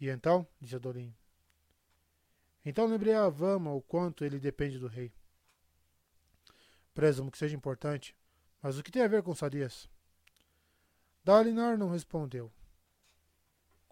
E 0.00 0.08
então, 0.08 0.46
disse 0.58 0.74
Adorim. 0.74 1.14
Então 2.64 2.86
lembrei 2.86 3.12
a 3.12 3.28
Vama 3.28 3.74
o 3.74 3.82
quanto 3.82 4.24
ele 4.24 4.40
depende 4.40 4.78
do 4.78 4.86
rei. 4.86 5.12
Presumo 6.94 7.30
que 7.30 7.36
seja 7.36 7.54
importante, 7.54 8.16
mas 8.62 8.78
o 8.78 8.82
que 8.82 8.90
tem 8.90 9.02
a 9.02 9.08
ver 9.08 9.22
com 9.22 9.34
Sadias? 9.34 9.86
Dalinar 11.22 11.76
não 11.76 11.90
respondeu. 11.90 12.50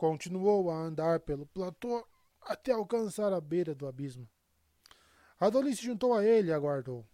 Continuou 0.01 0.71
a 0.71 0.77
andar 0.77 1.21
pelo 1.21 1.45
platô 1.45 2.09
até 2.41 2.73
alcançar 2.73 3.35
a 3.35 3.39
beira 3.39 3.75
do 3.75 3.87
abismo. 3.87 4.27
Adolin 5.39 5.75
se 5.75 5.83
juntou 5.83 6.15
a 6.15 6.25
ele 6.25 6.49
e 6.49 6.53
aguardou. 6.55 7.07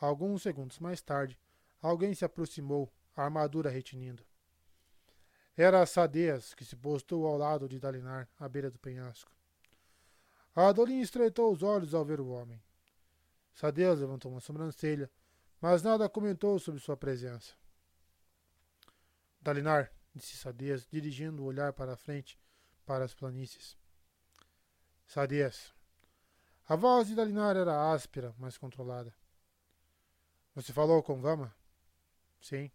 Alguns 0.00 0.42
segundos 0.42 0.80
mais 0.80 1.00
tarde, 1.00 1.38
alguém 1.80 2.12
se 2.12 2.24
aproximou, 2.24 2.92
a 3.14 3.22
armadura 3.22 3.70
retinindo. 3.70 4.26
Era 5.56 5.86
Sadeas, 5.86 6.52
que 6.52 6.64
se 6.64 6.74
postou 6.74 7.28
ao 7.28 7.38
lado 7.38 7.68
de 7.68 7.78
Dalinar, 7.78 8.28
à 8.40 8.48
beira 8.48 8.72
do 8.72 8.78
penhasco. 8.80 9.30
Adolin 10.52 10.98
estreitou 10.98 11.52
os 11.52 11.62
olhos 11.62 11.94
ao 11.94 12.04
ver 12.04 12.20
o 12.20 12.26
homem. 12.26 12.60
Sadeas 13.54 14.00
levantou 14.00 14.32
uma 14.32 14.40
sobrancelha, 14.40 15.08
mas 15.60 15.80
nada 15.80 16.08
comentou 16.08 16.58
sobre 16.58 16.80
sua 16.80 16.96
presença. 16.96 17.54
Dalinar, 19.40 19.92
disse 20.14 20.36
Sadias, 20.36 20.86
dirigindo 20.86 21.42
o 21.42 21.46
olhar 21.46 21.72
para 21.72 21.94
a 21.94 21.96
frente, 21.96 22.38
para 22.86 23.04
as 23.04 23.14
planícies. 23.14 23.76
Sadias. 25.06 25.74
A 26.66 26.76
voz 26.76 27.08
de 27.08 27.14
Dalinar 27.14 27.56
era 27.56 27.92
áspera, 27.92 28.34
mas 28.38 28.56
controlada. 28.56 29.14
Você 30.54 30.72
falou 30.72 31.02
com 31.02 31.20
Vama? 31.20 31.54
Sim. 32.40 32.70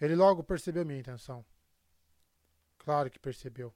Ele 0.00 0.16
logo 0.16 0.42
percebeu 0.42 0.84
minha 0.84 0.98
intenção. 0.98 1.44
Claro 2.78 3.10
que 3.10 3.18
percebeu. 3.18 3.74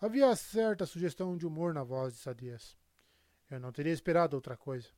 Havia 0.00 0.34
certa 0.36 0.86
sugestão 0.86 1.36
de 1.36 1.46
humor 1.46 1.74
na 1.74 1.82
voz 1.82 2.14
de 2.14 2.20
Sadias. 2.20 2.78
Eu 3.50 3.60
não 3.60 3.72
teria 3.72 3.92
esperado 3.92 4.36
outra 4.36 4.56
coisa. 4.56 4.88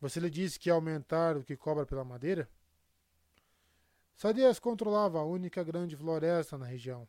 Você 0.00 0.20
lhe 0.20 0.30
disse 0.30 0.58
que 0.58 0.68
ia 0.68 0.74
aumentar 0.74 1.36
o 1.36 1.42
que 1.42 1.56
cobra 1.56 1.84
pela 1.84 2.04
madeira? 2.04 2.48
Sadias 4.18 4.58
controlava 4.58 5.20
a 5.20 5.24
única 5.24 5.62
grande 5.62 5.94
floresta 5.94 6.58
na 6.58 6.66
região. 6.66 7.08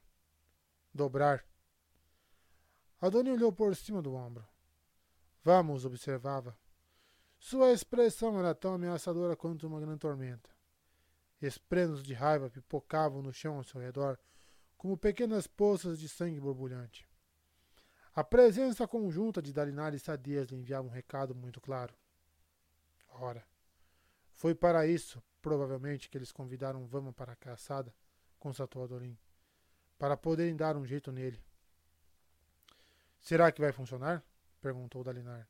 Dobrar. 0.93 1.43
Adoni 3.01 3.31
olhou 3.31 3.51
por 3.51 3.75
cima 3.75 3.99
do 3.99 4.13
ombro. 4.13 4.47
Vamos, 5.43 5.85
observava. 5.85 6.55
Sua 7.39 7.71
expressão 7.71 8.38
era 8.38 8.53
tão 8.53 8.75
ameaçadora 8.75 9.35
quanto 9.35 9.65
uma 9.65 9.79
grande 9.79 9.97
tormenta. 9.97 10.51
Esprenos 11.41 12.03
de 12.03 12.13
raiva 12.13 12.47
pipocavam 12.47 13.23
no 13.23 13.33
chão 13.33 13.57
ao 13.57 13.63
seu 13.63 13.81
redor, 13.81 14.19
como 14.77 14.95
pequenas 14.95 15.47
poças 15.47 15.97
de 15.97 16.07
sangue 16.07 16.39
borbulhante. 16.39 17.09
A 18.13 18.23
presença 18.23 18.88
conjunta 18.88 19.41
de 19.41 19.51
Dalinar 19.51 19.95
e 19.95 19.99
Sadias 19.99 20.49
lhe 20.49 20.57
enviava 20.57 20.85
um 20.85 20.91
recado 20.91 21.33
muito 21.33 21.59
claro. 21.59 21.95
Ora, 23.07 23.43
foi 24.40 24.56
para 24.56 24.88
isso, 24.88 25.22
Provavelmente 25.42 26.09
que 26.09 26.18
eles 26.18 26.32
convidaram 26.32 26.85
Vama 26.85 27.14
para 27.14 27.32
a 27.32 27.35
caçada, 27.35 27.93
constatou 28.38 28.84
Adorim, 28.84 29.18
para 29.98 30.18
poderem 30.18 30.56
dar 30.56 30.76
um 30.76 30.85
jeito 30.85 31.11
nele. 31.11 31.42
Será 33.22 33.51
que 33.51 33.61
vai 33.61 33.72
funcionar? 33.72 34.24
perguntou 34.61 35.03
Dalinar. 35.03 35.48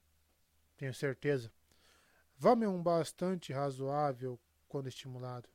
Tenho 0.77 0.93
certeza. 0.93 1.51
Vama 2.37 2.65
é 2.65 2.67
um 2.67 2.81
bastante 2.81 3.51
razoável 3.51 4.39
quando 4.67 4.87
estimulado. 4.87 5.49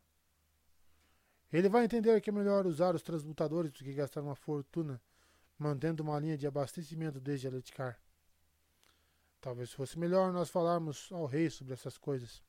Ele 1.53 1.69
vai 1.69 1.85
entender 1.85 2.21
que 2.21 2.31
é 2.31 2.33
melhor 2.33 2.67
usar 2.67 2.95
os 2.95 3.03
transmutadores 3.03 3.71
do 3.71 3.79
que 3.79 3.95
gastar 3.95 4.23
uma 4.23 4.35
fortuna 4.35 5.01
mantendo 5.57 6.03
uma 6.03 6.19
linha 6.19 6.37
de 6.37 6.49
abastecimento 6.49 7.21
desde 7.21 7.47
Aleticar. 7.47 8.01
Talvez 9.41 9.73
fosse 9.73 9.97
melhor 9.97 10.33
nós 10.33 10.51
falarmos 10.51 11.09
ao 11.13 11.27
rei 11.27 11.49
sobre 11.49 11.73
essas 11.73 11.97
coisas, 11.97 12.43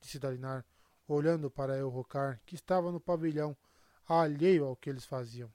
disse 0.00 0.18
Dalinar, 0.18 0.64
olhando 1.06 1.50
para 1.50 1.78
Elrocar, 1.78 2.40
que 2.44 2.54
estava 2.54 2.92
no 2.92 3.00
pavilhão, 3.00 3.56
alheio 4.06 4.66
ao 4.66 4.76
que 4.76 4.90
eles 4.90 5.04
faziam. 5.04 5.52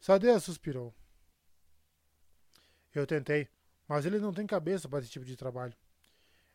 Sadeia 0.00 0.38
suspirou. 0.38 0.94
Eu 2.94 3.06
tentei, 3.06 3.48
mas 3.88 4.06
ele 4.06 4.18
não 4.18 4.32
tem 4.32 4.46
cabeça 4.46 4.88
para 4.88 5.00
esse 5.00 5.10
tipo 5.10 5.24
de 5.24 5.36
trabalho. 5.36 5.74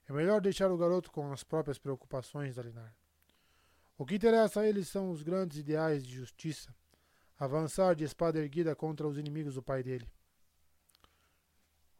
É 0.07 0.13
melhor 0.13 0.41
deixar 0.41 0.71
o 0.71 0.77
garoto 0.77 1.11
com 1.11 1.31
as 1.31 1.43
próprias 1.43 1.77
preocupações, 1.77 2.55
Dalinar. 2.55 2.95
O 3.97 4.05
que 4.05 4.15
interessa 4.15 4.61
a 4.61 4.67
ele 4.67 4.83
são 4.83 5.11
os 5.11 5.21
grandes 5.21 5.59
ideais 5.59 6.03
de 6.03 6.15
justiça, 6.15 6.73
avançar 7.37 7.95
de 7.95 8.03
espada 8.03 8.39
erguida 8.39 8.75
contra 8.75 9.07
os 9.07 9.17
inimigos 9.17 9.55
do 9.55 9.61
pai 9.61 9.83
dele. 9.83 10.09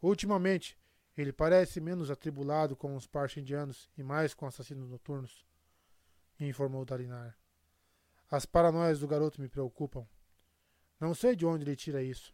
Ultimamente, 0.02 0.78
ele 1.18 1.34
parece 1.34 1.82
menos 1.82 2.10
atribulado 2.10 2.76
com 2.76 2.96
os 2.96 3.06
parchindianos 3.06 3.90
e 3.98 4.04
mais 4.04 4.34
com 4.34 4.46
assassinos 4.46 4.90
noturnos, 4.90 5.46
informou 6.40 6.86
Dalinar. 6.86 7.38
As 8.30 8.46
paranoias 8.46 9.00
do 9.00 9.08
garoto 9.08 9.42
me 9.42 9.50
preocupam. 9.50 10.08
Não 11.00 11.14
sei 11.14 11.36
de 11.36 11.46
onde 11.46 11.64
ele 11.66 11.76
tira 11.76 12.02
isso. 12.02 12.34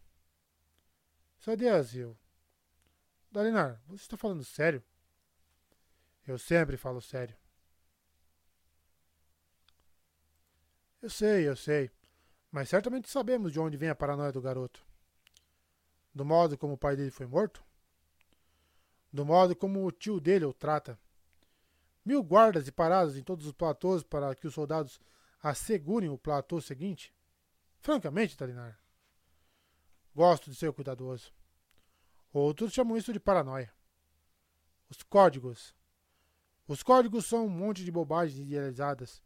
Sadiazil. 1.40 2.18
Dalinar, 3.32 3.82
você 3.88 4.04
está 4.04 4.16
falando 4.16 4.44
sério? 4.44 4.84
Eu 6.26 6.38
sempre 6.38 6.78
falo 6.78 7.02
sério. 7.02 7.36
Eu 11.02 11.10
sei, 11.10 11.48
eu 11.48 11.56
sei. 11.56 11.90
Mas 12.52 12.70
certamente 12.70 13.10
sabemos 13.10 13.52
de 13.52 13.60
onde 13.60 13.78
vem 13.78 13.90
a 13.90 13.96
paranoia 13.96 14.32
do 14.32 14.42
garoto. 14.42 14.86
Do 16.14 16.26
modo 16.26 16.58
como 16.58 16.74
o 16.74 16.78
pai 16.78 16.96
dele 16.96 17.12
foi 17.12 17.26
morto? 17.26 17.64
Do 19.12 19.26
modo 19.26 19.56
como 19.56 19.86
o 19.86 19.92
tio 19.92 20.20
dele 20.20 20.46
o 20.46 20.54
trata. 20.54 21.00
Mil 22.06 22.24
guardas 22.24 22.68
e 22.68 22.72
paradas 22.72 23.18
em 23.18 23.24
todos 23.24 23.46
os 23.46 23.54
platôs 23.54 24.04
para 24.04 24.34
que 24.36 24.48
os 24.48 24.54
soldados 24.54 25.00
assegurem 25.42 26.10
o 26.10 26.18
platô 26.18 26.62
seguinte? 26.62 27.14
Francamente, 27.80 28.38
Talinar, 28.38 28.80
gosto 30.16 30.50
de 30.50 30.56
ser 30.56 30.72
cuidadoso. 30.74 31.32
Outros 32.32 32.74
chamam 32.74 32.98
isso 32.98 33.14
de 33.14 33.20
paranoia. 33.20 33.74
Os 34.90 35.04
códigos. 35.04 35.76
Os 36.68 36.84
códigos 36.84 37.26
são 37.26 37.46
um 37.46 37.50
monte 37.50 37.84
de 37.84 37.92
bobagens 37.92 38.40
idealizadas, 38.40 39.22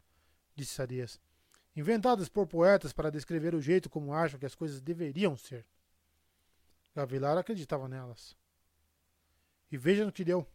disse 0.54 0.74
Sadias, 0.74 1.20
inventadas 1.74 2.28
por 2.28 2.46
poetas 2.46 2.92
para 2.92 3.10
descrever 3.10 3.54
o 3.54 3.60
jeito 3.60 3.90
como 3.90 4.14
acham 4.14 4.38
que 4.38 4.46
as 4.46 4.54
coisas 4.54 4.80
deveriam 4.80 5.36
ser. 5.36 5.66
Gavilar 6.94 7.38
acreditava 7.38 7.88
nelas. 7.88 8.36
E 9.72 9.76
veja 9.78 10.04
no 10.04 10.12
que 10.12 10.22
deu. 10.22 10.46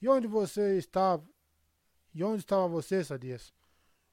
E 0.00 0.08
onde 0.08 0.28
você 0.28 0.78
estava? 0.78 1.22
E 2.14 2.22
onde 2.22 2.38
estava 2.38 2.68
você, 2.68 3.02
Sadias, 3.02 3.52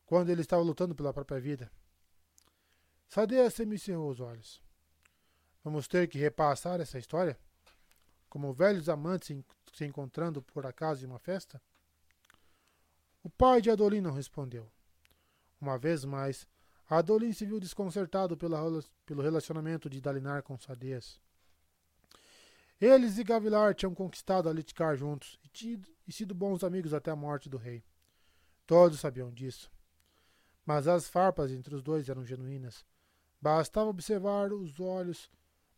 quando 0.06 0.32
ele 0.32 0.42
estava 0.42 0.64
lutando 0.64 0.96
pela 0.96 1.14
própria 1.14 1.40
vida? 1.40 1.72
Sadias 3.08 3.54
semicerrou 3.54 4.10
os 4.10 4.20
olhos. 4.20 4.60
Vamos 5.64 5.88
ter 5.88 6.08
que 6.08 6.18
repassar 6.18 6.82
essa 6.82 6.98
história? 6.98 7.38
Como 8.28 8.52
velhos 8.52 8.90
amantes 8.90 9.44
se 9.72 9.86
encontrando 9.86 10.42
por 10.42 10.66
acaso 10.66 11.04
em 11.04 11.08
uma 11.08 11.20
festa? 11.20 11.62
O 13.22 13.30
pai 13.30 13.62
de 13.62 13.70
Adolin 13.70 14.02
não 14.02 14.14
respondeu. 14.14 14.72
Uma 15.60 15.78
vez 15.78 16.04
mais, 16.04 16.48
Adolin 16.90 17.32
se 17.32 17.46
viu 17.46 17.60
desconcertado 17.60 18.36
pelo 18.36 19.22
relacionamento 19.22 19.88
de 19.88 20.02
Dalinar 20.02 20.42
com 20.42 20.58
Sadias. 20.58 21.20
Eles 22.82 23.20
e 23.20 23.24
Gavilar 23.24 23.76
tinham 23.76 23.94
conquistado 23.94 24.50
a 24.50 24.54
Litcar 24.54 24.96
juntos 24.96 25.38
e, 25.44 25.48
tido, 25.50 25.88
e 26.08 26.12
sido 26.12 26.34
bons 26.34 26.64
amigos 26.64 26.96
até 26.96 27.12
a 27.12 27.16
morte 27.16 27.48
do 27.48 27.56
rei. 27.56 27.84
Todos 28.66 29.00
sabiam 29.00 29.32
disso. 29.32 29.72
Mas 30.66 30.88
as 30.88 31.08
farpas 31.08 31.52
entre 31.52 31.76
os 31.76 31.84
dois 31.84 32.10
eram 32.10 32.26
genuínas. 32.26 32.84
Bastava 33.40 33.92
observar 33.92 34.52
os 34.52 34.80
olhos 34.80 35.30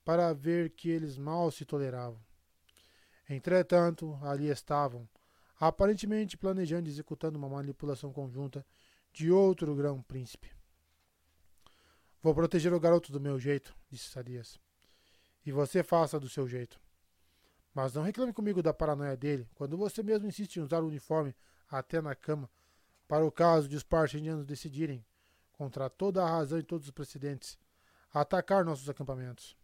para 0.06 0.34
ver 0.34 0.70
que 0.70 0.90
eles 0.90 1.18
mal 1.18 1.52
se 1.52 1.66
toleravam. 1.66 2.20
Entretanto, 3.30 4.18
ali 4.22 4.48
estavam, 4.48 5.08
aparentemente 5.60 6.38
planejando 6.38 6.88
e 6.88 6.92
executando 6.92 7.38
uma 7.38 7.50
manipulação 7.50 8.14
conjunta 8.14 8.66
de 9.12 9.30
outro 9.30 9.76
grão-príncipe. 9.76 10.52
Vou 12.22 12.34
proteger 12.34 12.74
o 12.74 12.80
garoto 12.80 13.12
do 13.12 13.20
meu 13.20 13.38
jeito, 13.38 13.76
disse 13.90 14.10
Sadias. 14.10 14.58
E 15.46 15.52
você 15.52 15.84
faça 15.84 16.18
do 16.18 16.30
seu 16.30 16.48
jeito. 16.48 16.83
Mas 17.74 17.94
não 17.94 18.04
reclame 18.04 18.32
comigo 18.32 18.62
da 18.62 18.74
paranoia 18.74 19.18
dele, 19.18 19.50
quando 19.56 19.78
você 19.78 20.04
mesmo 20.04 20.28
insiste 20.28 20.58
em 20.58 20.62
usar 20.62 20.84
o 20.84 20.88
uniforme 20.88 21.36
até 21.70 22.02
na 22.02 22.14
cama, 22.14 22.50
para 23.08 23.26
o 23.26 23.32
caso 23.32 23.68
de 23.68 23.76
os 23.76 23.84
parchindianos 23.84 24.46
decidirem, 24.46 25.04
contra 25.54 25.90
toda 25.90 26.24
a 26.24 26.30
razão 26.30 26.60
e 26.60 26.64
todos 26.64 26.88
os 26.88 26.92
precedentes, 26.92 27.58
atacar 28.14 28.64
nossos 28.64 28.90
acampamentos. 28.90 29.58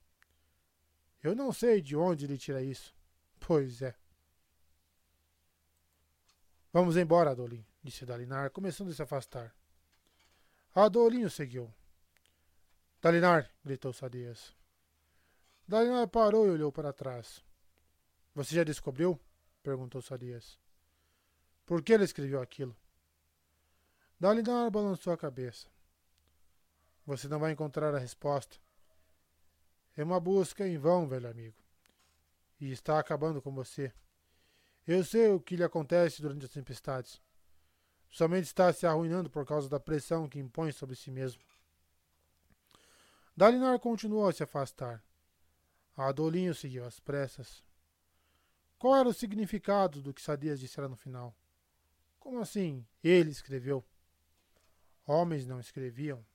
Eu 1.22 1.36
não 1.36 1.52
sei 1.52 1.82
de 1.82 1.96
onde 1.96 2.26
ele 2.26 2.38
tira 2.38 2.62
isso. 2.62 2.96
Pois 3.40 3.82
é. 3.82 3.96
Vamos 6.72 6.98
embora, 6.98 7.32
Adolin, 7.32 7.66
disse 7.84 8.06
Dalinar, 8.06 8.52
começando 8.52 8.90
a 8.90 8.94
se 8.94 9.02
afastar. 9.02 9.56
O 10.76 11.30
seguiu. 11.30 11.74
Dalinar, 13.02 13.50
gritou 13.64 13.92
Sadias. 13.92 14.56
Dalinar 15.68 16.08
parou 16.08 16.48
e 16.48 16.52
olhou 16.52 16.72
para 16.72 16.94
trás. 16.94 17.44
Você 18.36 18.56
já 18.56 18.64
descobriu? 18.64 19.20
perguntou 19.64 20.02
Sadias. 20.02 20.58
Por 21.66 21.84
que 21.84 21.94
ele 21.94 22.04
escreveu 22.04 22.42
aquilo? 22.42 22.76
Dalinar 24.20 24.70
balançou 24.72 25.14
a 25.14 25.18
cabeça. 25.18 25.68
Você 27.06 27.28
não 27.28 27.40
vai 27.40 27.52
encontrar 27.52 27.94
a 27.94 28.00
resposta. 28.00 28.58
É 29.96 30.04
uma 30.04 30.20
busca 30.20 30.68
em 30.68 30.78
vão, 30.78 31.08
velho 31.08 31.30
amigo. 31.30 31.58
E 32.60 32.72
está 32.72 33.00
acabando 33.00 33.42
com 33.42 33.54
você. 33.54 33.94
Eu 34.86 35.04
sei 35.04 35.30
o 35.30 35.40
que 35.40 35.56
lhe 35.56 35.64
acontece 35.64 36.22
durante 36.22 36.46
as 36.46 36.52
tempestades. 36.52 37.22
Somente 38.10 38.46
está 38.46 38.74
se 38.74 38.88
arruinando 38.88 39.30
por 39.30 39.46
causa 39.46 39.70
da 39.70 39.80
pressão 39.80 40.28
que 40.28 40.40
impõe 40.40 40.72
sobre 40.72 40.96
si 40.96 41.12
mesmo. 41.12 41.42
Dalinar 43.36 43.80
continuou 43.80 44.28
a 44.28 44.34
se 44.34 44.44
afastar. 44.44 45.04
Adolinho 45.96 46.56
seguiu 46.56 46.86
às 46.86 47.00
pressas. 47.00 47.64
Qual 48.80 48.96
era 48.96 49.10
o 49.10 49.14
significado 49.14 50.02
do 50.02 50.14
que 50.14 50.22
Sadias 50.22 50.58
dissera 50.58 50.88
no 50.88 50.96
final? 50.96 51.36
Como 52.18 52.40
assim? 52.40 52.86
Ele 53.04 53.30
escreveu. 53.30 53.84
Homens 55.06 55.46
não 55.46 55.60
escreviam. 55.60 56.26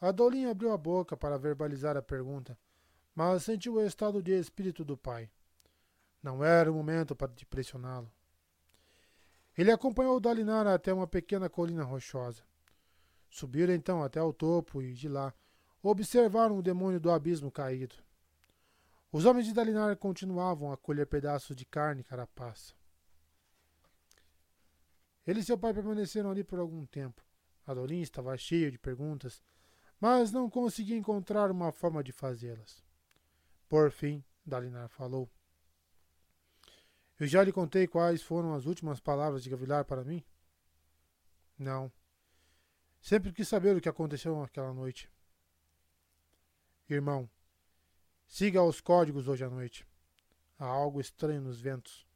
Adolinho 0.00 0.50
abriu 0.50 0.72
a 0.72 0.78
boca 0.78 1.18
para 1.18 1.38
verbalizar 1.38 1.94
a 1.94 2.00
pergunta, 2.00 2.58
mas 3.14 3.42
sentiu 3.42 3.74
o 3.74 3.84
estado 3.84 4.22
de 4.22 4.32
espírito 4.32 4.82
do 4.82 4.96
pai. 4.96 5.30
Não 6.22 6.42
era 6.42 6.72
o 6.72 6.74
momento 6.74 7.14
para 7.14 7.30
pressioná-lo. 7.50 8.10
Ele 9.58 9.70
acompanhou 9.70 10.18
Dalinar 10.18 10.66
até 10.66 10.90
uma 10.90 11.06
pequena 11.06 11.50
colina 11.50 11.84
rochosa. 11.84 12.42
Subiram 13.28 13.74
então 13.74 14.02
até 14.02 14.22
o 14.22 14.32
topo 14.32 14.80
e, 14.80 14.94
de 14.94 15.08
lá, 15.08 15.34
observaram 15.82 16.56
o 16.56 16.62
demônio 16.62 16.98
do 16.98 17.10
abismo 17.10 17.50
caído. 17.50 17.94
Os 19.12 19.24
homens 19.24 19.46
de 19.46 19.52
Dalinar 19.52 19.96
continuavam 19.96 20.70
a 20.70 20.76
colher 20.76 21.06
pedaços 21.06 21.56
de 21.56 21.64
carne 21.64 22.02
e 22.02 22.04
carapaça. 22.04 22.74
Ele 25.26 25.40
e 25.40 25.44
seu 25.44 25.58
pai 25.58 25.74
permaneceram 25.74 26.30
ali 26.30 26.44
por 26.44 26.58
algum 26.58 26.86
tempo. 26.86 27.24
Adolin 27.66 28.00
estava 28.00 28.36
cheio 28.36 28.70
de 28.70 28.78
perguntas, 28.78 29.42
mas 30.00 30.32
não 30.32 30.48
conseguia 30.48 30.96
encontrar 30.96 31.50
uma 31.50 31.72
forma 31.72 32.02
de 32.02 32.12
fazê-las. 32.12 32.84
Por 33.68 33.90
fim, 33.90 34.24
Dalinar 34.46 34.88
falou. 34.88 35.30
Eu 37.18 37.26
já 37.26 37.44
lhe 37.44 37.52
contei 37.52 37.86
quais 37.86 38.22
foram 38.22 38.54
as 38.54 38.64
últimas 38.64 38.98
palavras 38.98 39.42
de 39.42 39.50
Gavilar 39.50 39.84
para 39.84 40.04
mim? 40.04 40.24
Não. 41.58 41.92
Sempre 43.00 43.32
quis 43.32 43.46
saber 43.46 43.76
o 43.76 43.80
que 43.80 43.88
aconteceu 43.88 44.40
naquela 44.40 44.72
noite. 44.72 45.10
Irmão, 46.88 47.28
siga 48.30 48.62
os 48.62 48.80
códigos 48.80 49.26
hoje 49.26 49.44
à 49.44 49.50
noite. 49.50 49.84
Há 50.56 50.64
algo 50.64 51.00
estranho 51.00 51.42
nos 51.42 51.60
ventos. 51.60 52.06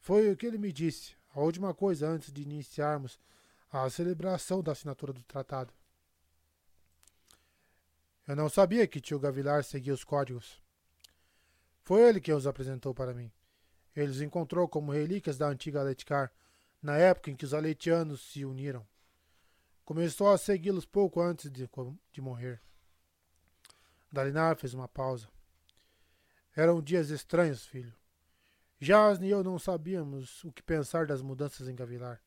Foi 0.00 0.32
o 0.32 0.36
que 0.36 0.46
ele 0.46 0.58
me 0.58 0.72
disse, 0.72 1.14
a 1.34 1.40
última 1.40 1.74
coisa 1.74 2.08
antes 2.08 2.32
de 2.32 2.42
iniciarmos 2.42 3.20
a 3.70 3.88
celebração 3.90 4.62
da 4.62 4.72
assinatura 4.72 5.12
do 5.12 5.22
tratado. 5.22 5.72
Eu 8.26 8.34
não 8.34 8.48
sabia 8.48 8.86
que 8.86 9.00
tio 9.00 9.20
Gavilar 9.20 9.62
seguia 9.62 9.92
os 9.92 10.02
códigos. 10.02 10.62
Foi 11.82 12.00
ele 12.00 12.20
quem 12.20 12.34
os 12.34 12.46
apresentou 12.46 12.94
para 12.94 13.12
mim. 13.12 13.30
Ele 13.94 14.10
os 14.10 14.22
encontrou 14.22 14.66
como 14.66 14.92
relíquias 14.92 15.36
da 15.36 15.46
antiga 15.46 15.80
Aletcar, 15.80 16.32
na 16.80 16.96
época 16.96 17.30
em 17.30 17.36
que 17.36 17.44
os 17.44 17.52
aletianos 17.52 18.32
se 18.32 18.44
uniram. 18.44 18.86
Começou 19.84 20.30
a 20.30 20.38
segui-los 20.38 20.86
pouco 20.86 21.20
antes 21.20 21.50
de, 21.50 21.68
de 22.12 22.20
morrer. 22.20 22.62
Dalinar 24.12 24.56
fez 24.56 24.74
uma 24.74 24.86
pausa. 24.86 25.26
Eram 26.54 26.82
dias 26.82 27.08
estranhos, 27.08 27.64
filho. 27.64 27.94
Jasne 28.78 29.28
e 29.28 29.30
eu 29.30 29.42
não 29.42 29.58
sabíamos 29.58 30.44
o 30.44 30.52
que 30.52 30.62
pensar 30.62 31.06
das 31.06 31.22
mudanças 31.22 31.66
em 31.66 31.74
Gavilar. 31.74 32.20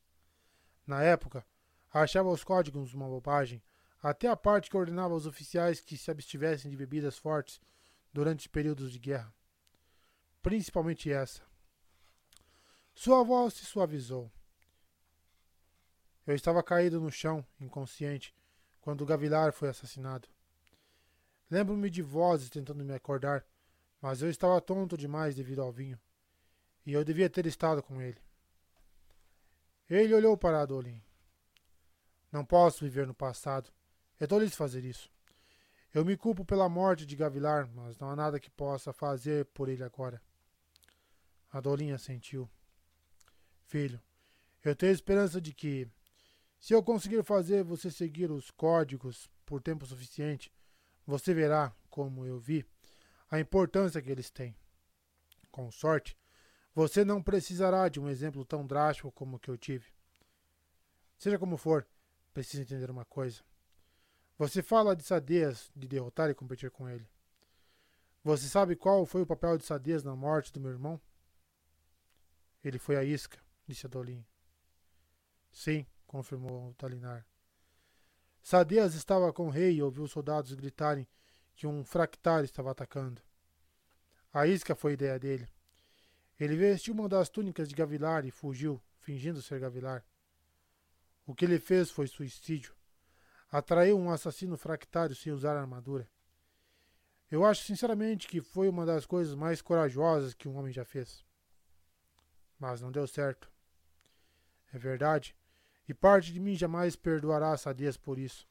Na 0.84 1.02
época, 1.02 1.46
achava 1.92 2.28
os 2.28 2.42
códigos 2.42 2.92
uma 2.92 3.06
bobagem, 3.06 3.62
até 4.02 4.28
a 4.28 4.36
parte 4.36 4.68
que 4.68 4.76
ordenava 4.76 5.14
aos 5.14 5.26
oficiais 5.26 5.80
que 5.80 5.96
se 5.96 6.10
abstivessem 6.10 6.70
de 6.70 6.76
bebidas 6.76 7.18
fortes 7.18 7.60
durante 8.12 8.48
períodos 8.48 8.90
de 8.90 8.98
guerra. 8.98 9.32
Principalmente 10.42 11.12
essa. 11.12 11.42
Sua 12.94 13.22
voz 13.22 13.54
se 13.54 13.64
suavizou. 13.64 14.30
Eu 16.26 16.34
estava 16.34 16.62
caído 16.62 17.00
no 17.00 17.12
chão, 17.12 17.46
inconsciente, 17.60 18.34
quando 18.80 19.06
Gavilar 19.06 19.52
foi 19.52 19.68
assassinado. 19.68 20.28
Lembro-me 21.50 21.88
de 21.88 22.02
vozes 22.02 22.50
tentando 22.50 22.84
me 22.84 22.94
acordar, 22.94 23.44
mas 24.00 24.20
eu 24.22 24.28
estava 24.28 24.60
tonto 24.60 24.96
demais 24.96 25.34
devido 25.34 25.62
ao 25.62 25.72
vinho. 25.72 25.98
E 26.84 26.92
eu 26.92 27.04
devia 27.04 27.30
ter 27.30 27.46
estado 27.46 27.82
com 27.82 28.00
ele. 28.00 28.20
Ele 29.88 30.14
olhou 30.14 30.36
para 30.36 30.60
Adolin. 30.60 31.00
Não 32.30 32.44
posso 32.44 32.84
viver 32.84 33.06
no 33.06 33.14
passado. 33.14 33.70
É 34.18 34.26
tolice 34.26 34.56
fazer 34.56 34.84
isso. 34.84 35.10
Eu 35.94 36.04
me 36.04 36.16
culpo 36.16 36.44
pela 36.44 36.68
morte 36.68 37.06
de 37.06 37.16
Gavilar, 37.16 37.70
mas 37.74 37.98
não 37.98 38.10
há 38.10 38.16
nada 38.16 38.40
que 38.40 38.50
possa 38.50 38.92
fazer 38.92 39.46
por 39.46 39.68
ele 39.68 39.82
agora. 39.82 40.20
Adolin 41.50 41.92
assentiu. 41.92 42.50
Filho, 43.64 44.00
eu 44.62 44.76
tenho 44.76 44.92
esperança 44.92 45.40
de 45.40 45.54
que, 45.54 45.88
se 46.58 46.74
eu 46.74 46.82
conseguir 46.82 47.22
fazer 47.24 47.62
você 47.64 47.90
seguir 47.90 48.30
os 48.30 48.50
códigos 48.50 49.30
por 49.44 49.62
tempo 49.62 49.86
suficiente, 49.86 50.52
você 51.06 51.32
verá, 51.32 51.74
como 51.88 52.26
eu 52.26 52.38
vi, 52.38 52.66
a 53.30 53.38
importância 53.38 54.02
que 54.02 54.10
eles 54.10 54.30
têm. 54.30 54.56
Com 55.50 55.70
sorte, 55.70 56.16
você 56.74 57.04
não 57.04 57.22
precisará 57.22 57.88
de 57.88 58.00
um 58.00 58.08
exemplo 58.08 58.44
tão 58.44 58.66
drástico 58.66 59.10
como 59.12 59.36
o 59.36 59.40
que 59.40 59.50
eu 59.50 59.56
tive. 59.56 59.86
Seja 61.16 61.38
como 61.38 61.56
for, 61.56 61.86
precisa 62.34 62.62
entender 62.62 62.90
uma 62.90 63.04
coisa. 63.04 63.42
Você 64.36 64.62
fala 64.62 64.94
de 64.94 65.02
Sadeias 65.02 65.70
de 65.74 65.88
derrotar 65.88 66.28
e 66.28 66.34
competir 66.34 66.70
com 66.70 66.88
ele. 66.88 67.08
Você 68.22 68.48
sabe 68.48 68.76
qual 68.76 69.06
foi 69.06 69.22
o 69.22 69.26
papel 69.26 69.56
de 69.56 69.64
Sadeias 69.64 70.04
na 70.04 70.14
morte 70.14 70.52
do 70.52 70.60
meu 70.60 70.70
irmão? 70.70 71.00
Ele 72.62 72.78
foi 72.78 72.96
a 72.96 73.04
isca 73.04 73.38
disse 73.66 73.86
Adolin. 73.86 74.24
Sim, 75.50 75.86
confirmou 76.06 76.74
Dalinar. 76.78 77.26
Sadeas 78.48 78.94
estava 78.94 79.32
com 79.32 79.48
o 79.48 79.50
rei 79.50 79.72
e 79.74 79.82
ouviu 79.82 80.04
os 80.04 80.12
soldados 80.12 80.52
gritarem 80.54 81.04
que 81.52 81.66
um 81.66 81.82
fractal 81.82 82.44
estava 82.44 82.70
atacando. 82.70 83.20
A 84.32 84.46
isca 84.46 84.72
foi 84.76 84.92
ideia 84.92 85.18
dele. 85.18 85.48
Ele 86.38 86.54
vestiu 86.54 86.94
uma 86.94 87.08
das 87.08 87.28
túnicas 87.28 87.68
de 87.68 87.74
Gavilar 87.74 88.24
e 88.24 88.30
fugiu, 88.30 88.80
fingindo 89.00 89.42
ser 89.42 89.58
Gavilar. 89.58 90.06
O 91.26 91.34
que 91.34 91.44
ele 91.44 91.58
fez 91.58 91.90
foi 91.90 92.06
suicídio. 92.06 92.72
Atraiu 93.50 93.98
um 93.98 94.10
assassino 94.10 94.56
fractário 94.56 95.16
sem 95.16 95.32
usar 95.32 95.56
armadura. 95.56 96.08
Eu 97.28 97.44
acho 97.44 97.64
sinceramente 97.64 98.28
que 98.28 98.40
foi 98.40 98.68
uma 98.68 98.86
das 98.86 99.04
coisas 99.06 99.34
mais 99.34 99.60
corajosas 99.60 100.34
que 100.34 100.48
um 100.48 100.56
homem 100.56 100.72
já 100.72 100.84
fez. 100.84 101.24
Mas 102.60 102.80
não 102.80 102.92
deu 102.92 103.08
certo. 103.08 103.50
É 104.72 104.78
verdade, 104.78 105.34
e 105.88 105.94
parte 105.94 106.32
de 106.32 106.40
mim 106.40 106.54
jamais 106.54 106.96
perdoará 106.96 107.56
Sadias 107.56 107.96
por 107.96 108.18
isso. 108.18 108.46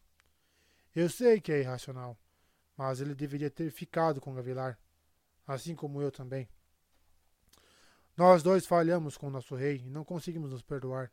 Eu 0.96 1.10
sei 1.10 1.42
que 1.42 1.52
é 1.52 1.60
irracional, 1.60 2.18
mas 2.78 3.02
ele 3.02 3.14
deveria 3.14 3.50
ter 3.50 3.70
ficado 3.72 4.22
com 4.22 4.34
Gavilar, 4.34 4.80
assim 5.46 5.76
como 5.76 6.02
eu 6.02 6.12
também. 6.12 6.48
Nós 8.16 8.42
dois 8.42 8.66
falhamos 8.66 9.18
com 9.18 9.30
nosso 9.30 9.56
rei 9.56 9.84
e 9.86 9.90
não 9.90 10.06
conseguimos 10.06 10.52
nos 10.52 10.62
perdoar. 10.62 11.12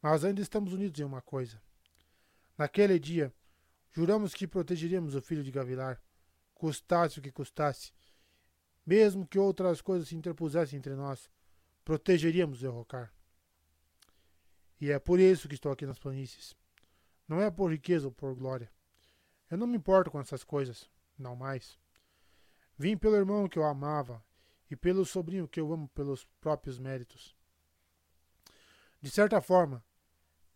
Mas 0.00 0.24
ainda 0.24 0.40
estamos 0.40 0.72
unidos 0.72 0.98
em 1.00 1.04
uma 1.04 1.20
coisa. 1.20 1.60
Naquele 2.56 2.98
dia, 2.98 3.32
juramos 3.90 4.32
que 4.32 4.46
protegeríamos 4.46 5.14
o 5.14 5.20
filho 5.20 5.44
de 5.44 5.50
Gavilar, 5.50 6.00
custasse 6.54 7.18
o 7.18 7.22
que 7.22 7.30
custasse, 7.30 7.92
Mesmo 8.88 9.26
que 9.26 9.38
outras 9.38 9.82
coisas 9.82 10.08
se 10.08 10.16
interpusessem 10.16 10.78
entre 10.78 10.94
nós, 10.94 11.30
protegeríamos 11.84 12.62
Errocar. 12.62 13.12
E 14.80 14.90
é 14.90 14.98
por 14.98 15.18
isso 15.18 15.48
que 15.48 15.54
estou 15.54 15.72
aqui 15.72 15.84
nas 15.86 15.98
planícies. 15.98 16.56
Não 17.26 17.40
é 17.40 17.50
por 17.50 17.70
riqueza 17.70 18.06
ou 18.06 18.12
por 18.12 18.34
glória. 18.34 18.70
Eu 19.50 19.58
não 19.58 19.66
me 19.66 19.76
importo 19.76 20.10
com 20.10 20.20
essas 20.20 20.44
coisas, 20.44 20.88
não 21.18 21.34
mais. 21.34 21.78
Vim 22.76 22.96
pelo 22.96 23.16
irmão 23.16 23.48
que 23.48 23.58
eu 23.58 23.64
amava 23.64 24.22
e 24.70 24.76
pelo 24.76 25.04
sobrinho 25.04 25.48
que 25.48 25.60
eu 25.60 25.72
amo 25.72 25.88
pelos 25.88 26.24
próprios 26.40 26.78
méritos. 26.78 27.34
De 29.00 29.10
certa 29.10 29.40
forma, 29.40 29.84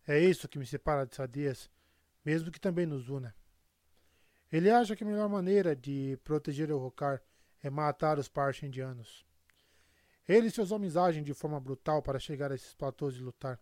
é 0.07 0.19
isso 0.19 0.47
que 0.47 0.59
me 0.59 0.65
separa 0.65 1.05
de 1.05 1.15
Sadias, 1.15 1.69
mesmo 2.23 2.51
que 2.51 2.59
também 2.59 2.85
nos 2.85 3.09
una. 3.09 3.35
Ele 4.51 4.69
acha 4.69 4.95
que 4.95 5.03
a 5.03 5.07
melhor 5.07 5.27
maneira 5.27 5.75
de 5.75 6.17
proteger 6.23 6.71
o 6.71 6.77
Rocar 6.77 7.21
é 7.61 7.69
matar 7.69 8.19
os 8.19 8.27
parchendianos. 8.27 9.25
Ele 10.27 10.47
e 10.47 10.51
seus 10.51 10.71
homens 10.71 10.95
agem 10.95 11.23
de 11.23 11.33
forma 11.33 11.59
brutal 11.59 12.01
para 12.01 12.19
chegar 12.19 12.51
a 12.51 12.55
esses 12.55 12.73
platôs 12.73 13.15
e 13.15 13.19
lutar. 13.19 13.59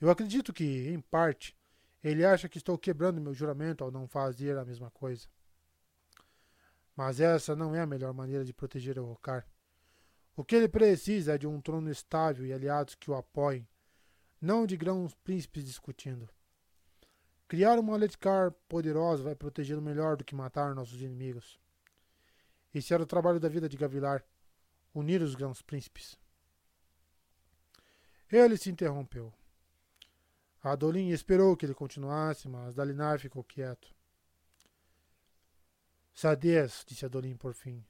Eu 0.00 0.10
acredito 0.10 0.52
que, 0.52 0.88
em 0.88 1.00
parte, 1.00 1.56
ele 2.02 2.24
acha 2.24 2.48
que 2.48 2.58
estou 2.58 2.78
quebrando 2.78 3.20
meu 3.20 3.34
juramento 3.34 3.82
ao 3.82 3.90
não 3.90 4.06
fazer 4.06 4.56
a 4.56 4.64
mesma 4.64 4.90
coisa. 4.90 5.28
Mas 6.94 7.20
essa 7.20 7.56
não 7.56 7.74
é 7.74 7.80
a 7.80 7.86
melhor 7.86 8.12
maneira 8.12 8.44
de 8.44 8.52
proteger 8.52 8.98
o 8.98 9.04
Rocar. 9.04 9.46
O 10.36 10.44
que 10.44 10.54
ele 10.54 10.68
precisa 10.68 11.34
é 11.34 11.38
de 11.38 11.46
um 11.46 11.60
trono 11.60 11.90
estável 11.90 12.46
e 12.46 12.52
aliados 12.52 12.94
que 12.94 13.10
o 13.10 13.14
apoiem, 13.14 13.66
não 14.40 14.66
de 14.66 14.76
grãos 14.76 15.14
príncipes 15.14 15.64
discutindo. 15.64 16.28
Criar 17.48 17.78
uma 17.78 17.96
Letcar 17.96 18.52
poderosa 18.68 19.22
vai 19.24 19.34
protegê-lo 19.34 19.82
melhor 19.82 20.16
do 20.16 20.24
que 20.24 20.34
matar 20.34 20.74
nossos 20.74 21.00
inimigos. 21.00 21.58
Esse 22.72 22.94
era 22.94 23.02
o 23.02 23.06
trabalho 23.06 23.40
da 23.40 23.48
vida 23.48 23.68
de 23.68 23.76
Gavilar, 23.76 24.22
unir 24.94 25.22
os 25.22 25.34
grãos 25.34 25.62
príncipes. 25.62 26.16
Ele 28.30 28.56
se 28.56 28.70
interrompeu. 28.70 29.32
Adolin 30.68 31.10
esperou 31.10 31.56
que 31.56 31.66
ele 31.66 31.74
continuasse, 31.74 32.48
mas 32.48 32.74
Dalinar 32.74 33.18
ficou 33.18 33.44
quieto. 33.44 33.94
Sadias, 36.12 36.84
disse 36.86 37.04
Adolin 37.04 37.36
por 37.36 37.54
fim. 37.54 37.84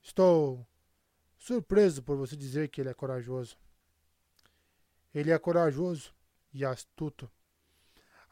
Estou 0.00 0.66
surpreso 1.36 2.02
por 2.02 2.16
você 2.16 2.36
dizer 2.36 2.68
que 2.68 2.80
ele 2.80 2.90
é 2.90 2.94
corajoso. 2.94 3.58
Ele 5.12 5.30
é 5.30 5.38
corajoso 5.38 6.14
e 6.52 6.64
astuto. 6.64 7.30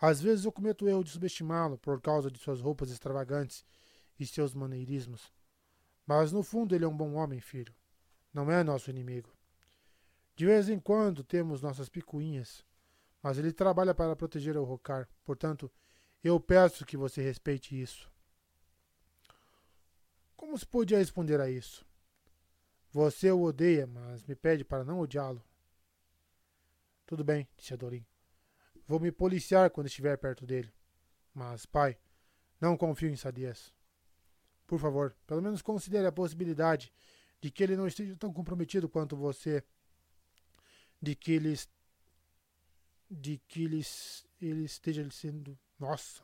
Às 0.01 0.21
vezes 0.21 0.45
eu 0.45 0.53
cometo 0.53 0.85
o 0.85 0.89
erro 0.89 1.03
de 1.03 1.11
subestimá-lo 1.11 1.79
por 1.79 2.01
causa 2.01 2.31
de 2.31 2.39
suas 2.39 2.61
roupas 2.61 2.91
extravagantes 2.91 3.65
e 4.19 4.27
seus 4.27 4.55
maneirismos. 4.55 5.33
Mas 6.07 6.31
no 6.33 6.43
fundo 6.43 6.75
ele 6.75 6.85
é 6.85 6.89
um 6.89 6.97
bom 6.97 7.15
homem, 7.15 7.41
filho. 7.41 7.75
Não 8.33 8.51
é 8.51 8.63
nosso 8.63 8.91
inimigo. 8.91 9.35
De 10.37 10.45
vez 10.45 10.69
em 10.69 10.79
quando 10.79 11.25
temos 11.25 11.63
nossas 11.63 11.89
picuinhas, 11.89 12.65
mas 13.27 13.39
ele 13.39 13.53
trabalha 13.53 13.93
para 13.93 14.15
proteger 14.15 14.57
o 14.57 14.63
Rocar. 14.63 15.09
Portanto, 15.25 15.69
eu 16.23 16.39
peço 16.39 16.87
que 16.87 16.97
você 16.97 17.21
respeite 17.21 17.75
isso. 17.77 18.09
Como 20.37 20.57
se 20.57 20.65
podia 20.65 20.99
responder 20.99 21.41
a 21.41 21.51
isso? 21.51 21.85
Você 22.93 23.29
o 23.33 23.43
odeia, 23.43 23.85
mas 23.85 24.23
me 24.23 24.37
pede 24.37 24.65
para 24.65 24.85
não 24.85 25.01
odiá-lo. 25.01 25.43
Tudo 27.05 27.25
bem, 27.25 27.49
disse 27.57 27.75
Adorim. 27.75 28.07
Vou 28.87 29.01
me 29.01 29.11
policiar 29.11 29.71
quando 29.71 29.89
estiver 29.89 30.17
perto 30.19 30.47
dele. 30.47 30.73
Mas, 31.35 31.67
pai, 31.67 31.99
não 32.61 32.77
confio 32.77 33.09
em 33.11 33.17
Sadias. 33.17 33.75
Por 34.69 34.79
favor, 34.79 35.17
pelo 35.27 35.43
menos 35.43 35.63
considere 35.63 36.07
a 36.07 36.13
possibilidade 36.13 36.93
de 37.41 37.51
que 37.51 37.65
ele 37.65 37.77
não 37.77 37.89
esteja 37.89 38.15
tão 38.15 38.33
comprometido 38.33 38.89
quanto 38.89 39.17
você, 39.17 39.65
de 41.03 41.17
que 41.17 41.33
ele 41.33 41.57
de 43.11 43.39
que 43.39 43.65
ele, 43.65 43.83
ele 44.41 44.65
esteja 44.65 45.09
sendo 45.11 45.59
nossa, 45.79 46.23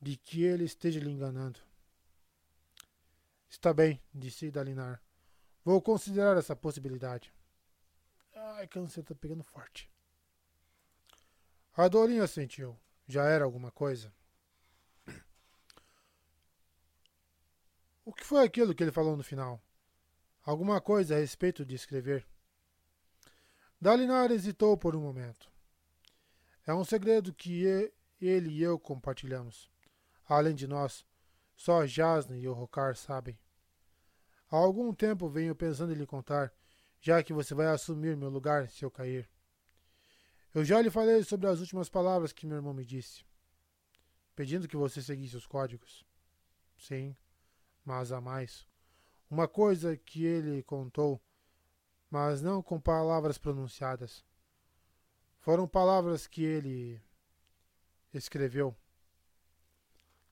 de 0.00 0.16
que 0.16 0.42
ele 0.42 0.64
esteja 0.64 1.00
lhe 1.00 1.10
enganando. 1.10 1.60
Está 3.48 3.72
bem, 3.72 4.02
disse 4.14 4.50
Dalinar. 4.50 5.02
Vou 5.64 5.80
considerar 5.80 6.36
essa 6.36 6.54
possibilidade. 6.54 7.32
Ai, 8.34 8.66
câncer 8.68 9.00
está 9.00 9.14
pegando 9.14 9.42
forte. 9.42 9.90
A 11.74 11.88
Dorinha 11.88 12.26
sentiu. 12.26 12.78
Já 13.08 13.24
era 13.24 13.44
alguma 13.44 13.70
coisa. 13.70 14.12
O 18.04 18.12
que 18.12 18.24
foi 18.24 18.44
aquilo 18.44 18.74
que 18.74 18.82
ele 18.82 18.92
falou 18.92 19.16
no 19.16 19.24
final? 19.24 19.60
Alguma 20.42 20.80
coisa 20.80 21.16
a 21.16 21.18
respeito 21.18 21.64
de 21.66 21.74
escrever? 21.74 22.26
Dalinar 23.86 24.32
hesitou 24.32 24.76
por 24.76 24.96
um 24.96 25.00
momento. 25.00 25.48
É 26.66 26.74
um 26.74 26.82
segredo 26.84 27.32
que 27.32 27.62
ele 28.20 28.50
e 28.50 28.60
eu 28.60 28.80
compartilhamos. 28.80 29.70
Além 30.28 30.56
de 30.56 30.66
nós, 30.66 31.06
só 31.54 31.86
Jasne 31.86 32.36
e 32.40 32.48
o 32.48 32.52
Rokar 32.52 32.96
sabem. 32.96 33.38
Há 34.50 34.56
algum 34.56 34.92
tempo 34.92 35.28
venho 35.28 35.54
pensando 35.54 35.92
em 35.92 35.94
lhe 35.94 36.04
contar, 36.04 36.52
já 37.00 37.22
que 37.22 37.32
você 37.32 37.54
vai 37.54 37.68
assumir 37.68 38.16
meu 38.16 38.28
lugar 38.28 38.68
se 38.68 38.84
eu 38.84 38.90
cair. 38.90 39.30
Eu 40.52 40.64
já 40.64 40.82
lhe 40.82 40.90
falei 40.90 41.22
sobre 41.22 41.46
as 41.46 41.60
últimas 41.60 41.88
palavras 41.88 42.32
que 42.32 42.44
meu 42.44 42.56
irmão 42.56 42.74
me 42.74 42.84
disse, 42.84 43.24
pedindo 44.34 44.66
que 44.66 44.76
você 44.76 45.00
seguisse 45.00 45.36
os 45.36 45.46
códigos. 45.46 46.04
Sim, 46.76 47.16
mas 47.84 48.10
há 48.10 48.20
mais. 48.20 48.66
Uma 49.30 49.46
coisa 49.46 49.96
que 49.96 50.24
ele 50.24 50.60
contou, 50.64 51.22
mas 52.10 52.42
não 52.42 52.62
com 52.62 52.80
palavras 52.80 53.38
pronunciadas. 53.38 54.24
Foram 55.38 55.66
palavras 55.66 56.26
que 56.26 56.42
ele 56.42 57.00
escreveu. 58.12 58.76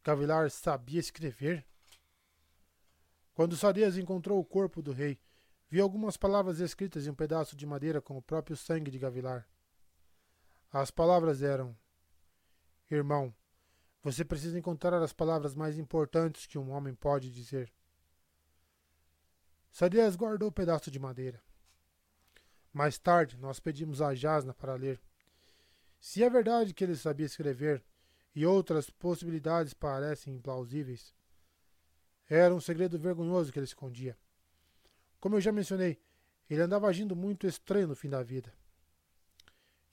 Gavilar 0.03 0.51
sabia 0.51 1.01
escrever? 1.01 1.65
Quando 3.33 3.57
Sadias 3.57 3.97
encontrou 3.97 4.39
o 4.39 4.45
corpo 4.45 4.81
do 4.83 4.93
rei, 4.93 5.21
viu 5.69 5.83
algumas 5.83 6.17
palavras 6.17 6.61
escritas 6.61 7.07
em 7.07 7.11
um 7.11 7.15
pedaço 7.15 7.57
de 7.57 7.67
madeira 7.67 8.01
com 8.01 8.17
o 8.17 8.23
próprio 8.23 8.57
sangue 8.57 8.91
de 8.91 8.99
Gavilar. 8.99 9.49
As 10.73 10.91
palavras 10.91 11.43
eram: 11.43 11.77
Irmão, 12.91 13.35
você 14.03 14.25
precisa 14.25 14.59
encontrar 14.59 15.03
as 15.03 15.13
palavras 15.13 15.55
mais 15.55 15.79
importantes 15.79 16.47
que 16.47 16.59
um 16.59 16.71
homem 16.71 16.95
pode 16.95 17.31
dizer. 17.31 17.73
Sadias 19.73 20.15
guardou 20.15 20.49
o 20.49 20.53
pedaço 20.53 20.91
de 20.91 20.99
madeira. 20.99 21.43
Mais 22.75 22.99
tarde, 22.99 23.39
nós 23.39 23.61
pedimos 23.61 24.03
a 24.03 24.13
Jasna 24.17 24.53
para 24.53 24.75
ler. 24.75 25.01
Se 26.01 26.25
é 26.25 26.29
verdade 26.29 26.75
que 26.75 26.83
ele 26.83 26.97
sabia 26.97 27.25
escrever 27.25 27.85
e 28.35 28.45
outras 28.45 28.91
possibilidades 28.91 29.73
parecem 29.73 30.35
implausíveis, 30.35 31.15
era 32.29 32.53
um 32.53 32.61
segredo 32.61 32.99
vergonhoso 32.99 33.53
que 33.53 33.61
ele 33.61 33.65
escondia. 33.65 34.19
Como 35.21 35.37
eu 35.37 35.41
já 35.41 35.53
mencionei, 35.53 36.01
ele 36.51 36.63
andava 36.63 36.89
agindo 36.89 37.15
muito 37.15 37.47
estranho 37.47 37.87
no 37.87 37.95
fim 37.95 38.09
da 38.09 38.25
vida. 38.25 38.53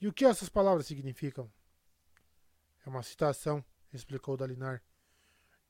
E 0.00 0.08
o 0.08 0.12
que 0.12 0.24
essas 0.24 0.48
palavras 0.48 0.86
significam? 0.86 1.48
É 2.84 2.88
uma 2.88 3.04
citação, 3.04 3.64
explicou 3.92 4.36
Dalinar, 4.36 4.82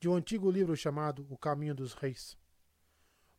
de 0.01 0.09
um 0.09 0.15
antigo 0.15 0.51
livro 0.51 0.75
chamado 0.75 1.27
O 1.29 1.37
Caminho 1.37 1.75
dos 1.75 1.93
Reis. 1.93 2.39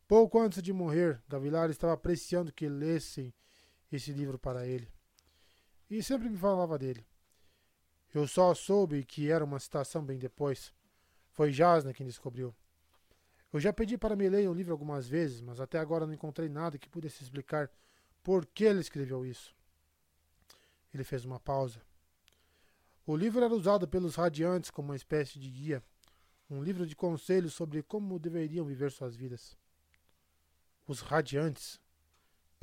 Pouco 0.06 0.38
antes 0.38 0.62
de 0.62 0.72
morrer, 0.72 1.20
Gavilar 1.28 1.70
estava 1.70 1.92
apreciando 1.92 2.52
que 2.52 2.68
lessem 2.68 3.34
esse 3.96 4.12
livro 4.12 4.38
para 4.38 4.66
ele. 4.66 4.88
E 5.90 6.02
sempre 6.02 6.28
me 6.28 6.36
falava 6.36 6.78
dele. 6.78 7.06
Eu 8.12 8.26
só 8.28 8.54
soube 8.54 9.04
que 9.04 9.30
era 9.30 9.44
uma 9.44 9.58
citação 9.58 10.04
bem 10.04 10.18
depois. 10.18 10.72
Foi 11.30 11.52
Jasna 11.52 11.92
quem 11.92 12.06
descobriu. 12.06 12.54
Eu 13.52 13.60
já 13.60 13.72
pedi 13.72 13.96
para 13.96 14.16
me 14.16 14.28
ler 14.28 14.48
o 14.48 14.54
livro 14.54 14.72
algumas 14.72 15.06
vezes, 15.06 15.40
mas 15.40 15.60
até 15.60 15.78
agora 15.78 16.06
não 16.06 16.14
encontrei 16.14 16.48
nada 16.48 16.78
que 16.78 16.88
pudesse 16.88 17.22
explicar 17.22 17.70
por 18.22 18.46
que 18.46 18.64
ele 18.64 18.80
escreveu 18.80 19.24
isso. 19.24 19.54
Ele 20.92 21.04
fez 21.04 21.24
uma 21.24 21.38
pausa. 21.38 21.80
O 23.06 23.16
livro 23.16 23.44
era 23.44 23.52
usado 23.52 23.86
pelos 23.86 24.14
radiantes 24.14 24.70
como 24.70 24.88
uma 24.88 24.96
espécie 24.96 25.38
de 25.38 25.50
guia, 25.50 25.82
um 26.48 26.62
livro 26.62 26.86
de 26.86 26.96
conselhos 26.96 27.52
sobre 27.52 27.82
como 27.82 28.18
deveriam 28.18 28.64
viver 28.64 28.90
suas 28.90 29.14
vidas. 29.14 29.56
Os 30.86 31.00
radiantes, 31.00 31.80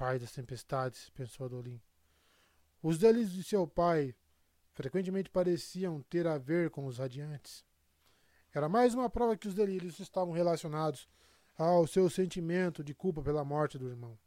pai 0.01 0.17
das 0.17 0.31
tempestades, 0.31 1.11
pensou 1.11 1.45
Adolin. 1.45 1.79
Os 2.81 2.97
delírios 2.97 3.33
de 3.33 3.43
seu 3.43 3.67
pai 3.67 4.15
frequentemente 4.73 5.29
pareciam 5.29 6.01
ter 6.09 6.25
a 6.25 6.39
ver 6.39 6.71
com 6.71 6.87
os 6.87 6.97
radiantes. 6.97 7.63
Era 8.51 8.67
mais 8.67 8.95
uma 8.95 9.11
prova 9.11 9.37
que 9.37 9.47
os 9.47 9.53
delírios 9.53 9.99
estavam 9.99 10.33
relacionados 10.33 11.07
ao 11.55 11.85
seu 11.85 12.09
sentimento 12.09 12.83
de 12.83 12.95
culpa 12.95 13.21
pela 13.21 13.45
morte 13.45 13.77
do 13.77 13.87
irmão. 13.87 14.17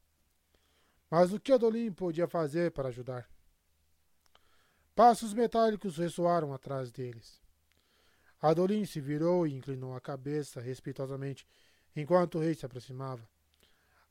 Mas 1.11 1.33
o 1.33 1.41
que 1.41 1.51
Adolim 1.51 1.91
podia 1.91 2.29
fazer 2.29 2.71
para 2.71 2.91
ajudar? 2.91 3.29
Passos 4.95 5.35
metálicos 5.35 5.97
ressoaram 5.99 6.55
atrás 6.55 6.93
deles. 6.93 7.43
Adolim 8.41 8.85
se 8.85 9.01
virou 9.01 9.45
e 9.45 9.53
inclinou 9.53 9.97
a 9.97 10.01
cabeça 10.01 10.61
respeitosamente 10.61 11.45
enquanto 11.97 12.39
o 12.39 12.41
rei 12.41 12.55
se 12.55 12.65
aproximava. 12.65 13.29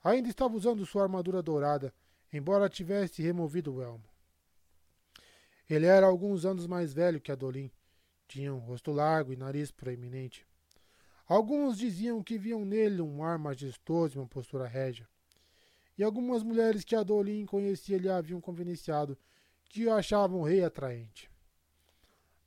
Ainda 0.04 0.28
estava 0.28 0.56
usando 0.56 0.86
sua 0.86 1.04
armadura 1.04 1.42
dourada, 1.42 1.94
embora 2.32 2.68
tivesse 2.68 3.22
removido 3.22 3.76
o 3.76 3.82
elmo. 3.82 4.04
Ele 5.70 5.86
era 5.86 6.06
alguns 6.06 6.46
anos 6.46 6.68
mais 6.68 6.94
velho 6.94 7.22
que 7.22 7.32
Adolin. 7.32 7.72
Tinha 8.28 8.54
um 8.54 8.60
rosto 8.60 8.92
largo 8.92 9.32
e 9.32 9.38
nariz 9.38 9.72
proeminente. 9.72 10.46
Alguns 11.26 11.78
diziam 11.78 12.22
que 12.22 12.38
viam 12.38 12.66
nele 12.66 13.02
um 13.02 13.24
ar 13.24 13.38
majestoso 13.38 14.18
e 14.18 14.20
uma 14.20 14.28
postura 14.28 14.68
régia. 14.68 15.08
E 15.98 16.04
algumas 16.04 16.44
mulheres 16.44 16.84
que 16.84 16.96
Adolin 16.96 17.46
conhecia 17.46 17.98
lhe 17.98 18.10
haviam 18.10 18.42
convenciado 18.42 19.18
que 19.66 19.86
o 19.86 19.94
achavam 19.94 20.42
rei 20.42 20.64
atraente. 20.64 21.32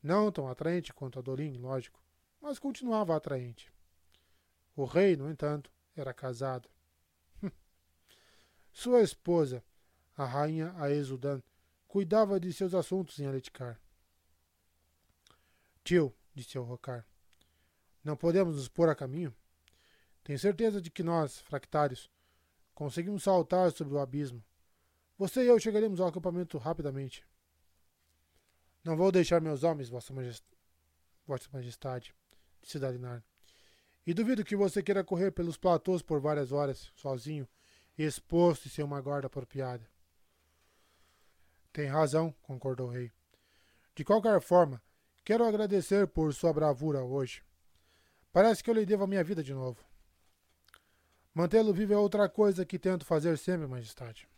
Não 0.03 0.31
tão 0.31 0.49
atraente 0.49 0.93
quanto 0.93 1.19
Adolin, 1.19 1.57
lógico, 1.59 2.01
mas 2.41 2.59
continuava 2.59 3.17
atraente. 3.17 3.73
O 4.77 4.85
rei, 4.85 5.17
no 5.17 5.31
entanto, 5.31 5.73
era 5.97 6.13
casado. 6.13 6.69
Sua 8.79 9.01
esposa, 9.01 9.65
a 10.15 10.27
rainha 10.27 10.75
Aesudan, 10.77 11.43
cuidava 11.89 12.39
de 12.39 12.53
seus 12.53 12.75
assuntos 12.75 13.19
em 13.19 13.25
Aletikar. 13.25 13.81
Tio, 15.83 16.15
disse 16.35 16.59
Rocar, 16.59 17.07
não 18.05 18.19
podemos 18.19 18.57
nos 18.57 18.69
pôr 18.69 18.91
a 18.91 18.95
caminho? 18.95 19.35
Tenho 20.23 20.39
certeza 20.39 20.79
de 20.79 20.91
que 20.91 21.03
nós, 21.03 21.39
fractários, 21.39 22.11
conseguimos 22.75 23.23
saltar 23.23 23.73
sobre 23.73 23.95
o 23.95 23.99
abismo. 23.99 24.45
Você 25.17 25.43
e 25.43 25.47
eu 25.49 25.59
chegaremos 25.59 25.99
ao 25.99 26.09
acampamento 26.09 26.59
rapidamente. 26.59 27.27
Não 28.85 28.95
vou 28.95 29.11
deixar 29.11 29.41
meus 29.41 29.63
homens, 29.63 29.89
Vossa 29.89 30.13
Majestade, 30.13 30.59
Vossa 31.27 31.49
Majestade 31.51 32.15
disse 32.61 32.79
Dalinar. 32.79 33.25
E 34.07 34.13
duvido 34.13 34.45
que 34.45 34.55
você 34.55 34.83
queira 34.83 35.03
correr 35.03 35.31
pelos 35.31 35.57
platôs 35.57 36.03
por 36.03 36.21
várias 36.21 36.53
horas, 36.53 36.93
sozinho, 36.95 37.49
exposto 38.03 38.69
sem 38.69 38.85
uma 38.85 39.01
guarda 39.01 39.27
apropriada. 39.27 39.89
Tem 41.73 41.87
razão, 41.87 42.35
concordou 42.43 42.89
o 42.89 42.91
rei. 42.91 43.13
De 43.95 44.05
qualquer 44.05 44.41
forma, 44.41 44.83
quero 45.25 45.45
agradecer 45.45 46.07
por 46.07 46.33
sua 46.35 46.53
bravura 46.53 47.03
hoje. 47.03 47.43
Parece 48.33 48.63
que 48.63 48.71
eu 48.71 48.75
lhe 48.75 48.85
devo 48.85 49.05
a 49.05 49.07
minha 49.07 49.25
vida 49.25 49.43
de 49.43 49.55
novo. 49.55 49.85
Mantê-lo 51.35 51.73
vivo 51.73 51.93
é 51.93 51.99
outra 51.99 52.29
coisa 52.29 52.65
que 52.65 52.79
tento 52.79 53.05
fazer 53.05 53.37
sempre, 53.37 53.67
Majestade. 53.67 54.29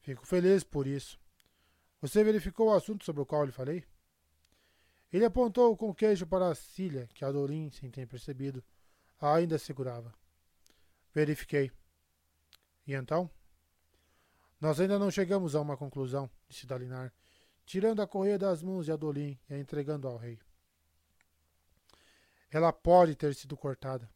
Fico 0.00 0.26
feliz 0.26 0.64
por 0.64 0.86
isso. 0.86 1.18
Você 2.00 2.24
verificou 2.24 2.68
o 2.68 2.74
assunto 2.74 3.04
sobre 3.04 3.22
o 3.22 3.26
qual 3.26 3.44
lhe 3.44 3.52
falei? 3.52 3.84
Ele 5.12 5.24
apontou 5.24 5.76
com 5.76 5.90
o 5.90 5.94
queijo 5.94 6.26
para 6.26 6.48
a 6.48 6.54
cilha 6.54 7.06
que 7.14 7.24
Adorim, 7.24 7.70
sem 7.70 7.90
ter 7.90 8.06
percebido, 8.06 8.64
ainda 9.20 9.58
segurava. 9.58 10.12
Verifiquei. 11.14 11.70
E 12.86 12.94
então? 12.94 13.30
Nós 14.60 14.78
ainda 14.80 14.98
não 14.98 15.10
chegamos 15.10 15.54
a 15.54 15.60
uma 15.60 15.76
conclusão, 15.76 16.30
disse 16.48 16.66
Dalinar, 16.66 17.12
tirando 17.64 18.00
a 18.00 18.06
correia 18.06 18.38
das 18.38 18.62
mãos 18.62 18.84
de 18.84 18.92
Adolim 18.92 19.38
e 19.48 19.54
a 19.54 19.58
entregando 19.58 20.06
ao 20.06 20.16
rei. 20.16 20.38
Ela 22.50 22.72
pode 22.72 23.16
ter 23.16 23.34
sido 23.34 23.56
cortada. 23.56 24.08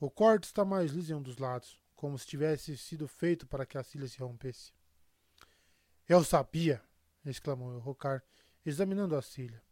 O 0.00 0.10
corte 0.10 0.44
está 0.44 0.64
mais 0.64 0.92
liso 0.92 1.12
em 1.12 1.16
um 1.16 1.22
dos 1.22 1.38
lados, 1.38 1.78
como 1.94 2.18
se 2.18 2.26
tivesse 2.26 2.76
sido 2.76 3.06
feito 3.06 3.46
para 3.46 3.64
que 3.64 3.78
a 3.78 3.82
cilha 3.82 4.08
se 4.08 4.18
rompesse. 4.18 4.72
Eu 6.08 6.22
sabia! 6.22 6.82
exclamou 7.24 7.78
Rocar, 7.78 8.22
examinando 8.64 9.16
a 9.16 9.22
cilha. 9.22 9.62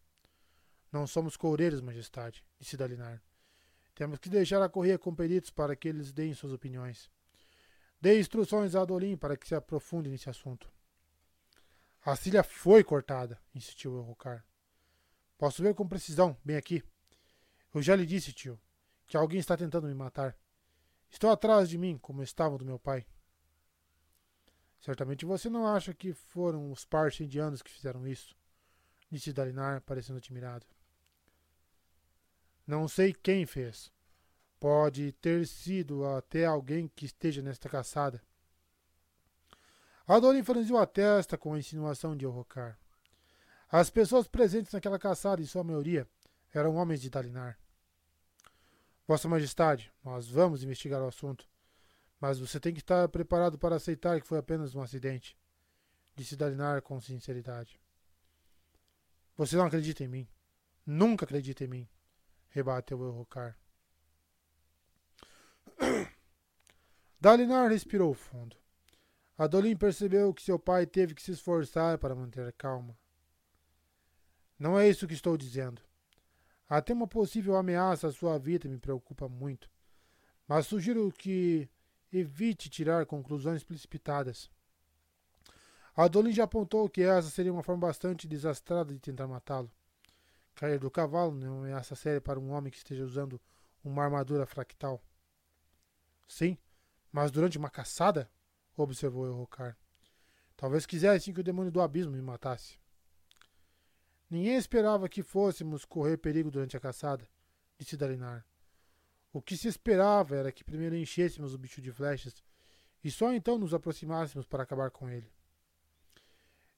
Não 0.91 1.07
somos 1.07 1.37
coureiros, 1.37 1.81
majestade, 1.81 2.45
disse 2.59 2.77
Dalinar. 2.77 3.23
Temos 3.95 4.19
que 4.19 4.29
deixar 4.29 4.63
a 4.63 4.69
correia 4.69 4.99
com 4.99 5.15
peritos 5.15 5.51
para 5.51 5.77
que 5.77 5.89
eles 5.89 6.13
deem 6.13 6.35
suas 6.35 6.53
opiniões. 6.53 7.11
Dei 8.05 8.21
instruções 8.21 8.77
a 8.77 8.83
Adolim 8.83 9.17
para 9.17 9.35
que 9.35 9.49
se 9.49 9.55
aprofunde 9.55 10.11
nesse 10.11 10.29
assunto. 10.29 10.71
A 12.05 12.15
cilha 12.15 12.43
foi 12.43 12.85
cortada, 12.85 13.41
insistiu 13.55 13.99
Rocar. 14.03 14.45
Posso 15.39 15.63
ver 15.63 15.75
com 15.75 15.89
precisão, 15.89 16.37
bem 16.45 16.55
aqui. 16.55 16.85
Eu 17.73 17.81
já 17.81 17.97
lhe 17.97 18.05
disse, 18.05 18.31
tio, 18.31 18.61
que 19.07 19.17
alguém 19.17 19.41
está 19.41 19.57
tentando 19.57 19.87
me 19.87 19.95
matar. 19.95 20.37
Estou 21.09 21.31
atrás 21.31 21.67
de 21.67 21.79
mim, 21.79 21.97
como 21.97 22.23
estava 22.23 22.59
do 22.59 22.65
meu 22.67 22.79
pai. 22.79 23.07
Certamente 24.83 25.25
você 25.25 25.49
não 25.49 25.67
acha 25.67 25.95
que 25.95 26.13
foram 26.13 26.71
os 26.71 26.85
partes 26.85 27.23
indianos 27.23 27.63
que 27.63 27.71
fizeram 27.71 28.07
isso, 28.07 28.37
disse 29.11 29.33
Dalinar, 29.33 29.81
parecendo 29.81 30.19
admirado. 30.19 30.67
Não 32.67 32.87
sei 32.87 33.15
quem 33.15 33.47
fez, 33.47 33.91
Pode 34.65 35.13
ter 35.13 35.47
sido 35.47 36.07
até 36.07 36.47
alguém 36.47 36.89
que 36.89 37.05
esteja 37.05 37.43
nesta 37.43 37.69
caçada. 37.69 38.23
Adorin 40.09 40.43
franziu 40.43 40.79
a 40.79 40.87
testa 40.87 41.37
com 41.37 41.53
a 41.53 41.59
insinuação 41.59 42.17
de 42.17 42.27
Orrocar. 42.27 42.81
As 43.71 43.91
pessoas 43.91 44.27
presentes 44.27 44.73
naquela 44.73 44.99
caçada, 44.99 45.43
em 45.43 45.45
sua 45.45 45.63
maioria, 45.63 46.09
eram 46.51 46.77
homens 46.77 47.03
de 47.03 47.11
Dalinar. 47.11 47.59
Vossa 49.07 49.29
Majestade, 49.29 49.93
nós 50.03 50.31
vamos 50.31 50.63
investigar 50.63 51.03
o 51.03 51.09
assunto, 51.09 51.47
mas 52.19 52.39
você 52.39 52.59
tem 52.59 52.73
que 52.73 52.81
estar 52.81 53.07
preparado 53.11 53.59
para 53.59 53.77
aceitar 53.77 54.19
que 54.19 54.27
foi 54.27 54.39
apenas 54.39 54.75
um 54.75 54.81
acidente, 54.81 55.37
disse 56.17 56.37
Dalinar 56.37 56.81
com 56.81 56.99
sinceridade. 57.03 57.79
Você 59.37 59.57
não 59.57 59.67
acredita 59.67 60.03
em 60.03 60.09
mim. 60.09 60.29
Nunca 60.87 61.27
acredita 61.27 61.65
em 61.65 61.69
mim, 61.69 61.89
rebateu 62.49 62.99
Orrocar. 62.99 63.59
Dalinar 67.25 67.71
respirou 67.71 68.13
fundo. 68.13 68.55
Adolin 69.39 69.75
percebeu 69.75 70.35
que 70.35 70.43
seu 70.43 70.59
pai 70.59 70.85
teve 70.85 71.15
que 71.15 71.23
se 71.23 71.31
esforçar 71.31 71.97
para 71.97 72.15
manter 72.15 72.53
calma. 72.53 72.95
Não 74.59 74.79
é 74.79 74.87
isso 74.87 75.09
que 75.09 75.15
estou 75.15 75.35
dizendo. 75.35 75.81
Até 76.69 76.93
uma 76.93 77.09
possível 77.09 77.57
ameaça 77.57 78.09
à 78.09 78.13
sua 78.13 78.39
vida 78.39 78.69
me 78.69 78.77
preocupa 78.77 79.27
muito. 79.27 79.71
Mas 80.47 80.67
sugiro 80.67 81.11
que 81.11 81.67
evite 82.13 82.69
tirar 82.69 83.07
conclusões 83.07 83.65
precipitadas. 83.65 84.51
Adolin 85.97 86.31
já 86.31 86.45
apontou 86.45 86.91
que 86.91 87.01
essa 87.01 87.31
seria 87.31 87.55
uma 87.55 87.63
forma 87.63 87.87
bastante 87.87 88.29
desastrada 88.29 88.93
de 88.93 89.01
tentar 89.01 89.27
matá-lo. 89.27 89.73
Cair 90.55 90.79
do 90.79 90.91
cavalo 90.91 91.35
não 91.35 91.65
é 91.65 91.69
ameaça 91.71 91.95
séria 91.95 92.21
para 92.21 92.39
um 92.39 92.51
homem 92.51 92.71
que 92.71 92.77
esteja 92.77 93.03
usando 93.03 93.41
uma 93.83 94.05
armadura 94.05 94.45
fractal. 94.45 95.03
Sim, 96.29 96.59
mas 97.15 97.31
durante 97.31 97.57
uma 97.57 97.71
caçada? 97.71 98.29
observou 98.77 99.25
Errocar. 99.29 99.79
Talvez 100.57 100.85
quisessem 100.85 101.33
que 101.33 101.39
o 101.39 101.45
demônio 101.45 101.71
do 101.71 101.81
abismo 101.81 102.11
me 102.11 102.21
matasse. 102.21 102.77
Ninguém 104.29 104.57
esperava 104.57 105.09
que 105.09 105.23
fôssemos 105.23 105.85
correr 105.85 106.17
perigo 106.17 106.51
durante 106.51 106.77
a 106.77 106.81
caçada, 106.81 107.25
disse 107.79 107.97
Dalinar. 107.97 108.45
O 109.33 109.41
que 109.41 109.57
se 109.57 109.69
esperava 109.69 110.35
era 110.35 110.51
que 110.51 110.65
primeiro 110.65 110.97
enchêssemos 110.97 111.55
o 111.55 111.59
bicho 111.59 111.81
de 111.81 111.93
flechas 111.93 112.43
e 113.05 113.13
só 113.13 113.33
então 113.33 113.59
nos 113.59 113.73
aproximássemos 113.73 114.45
para 114.45 114.65
acabar 114.65 114.91
com 114.91 115.09
ele. 115.09 115.33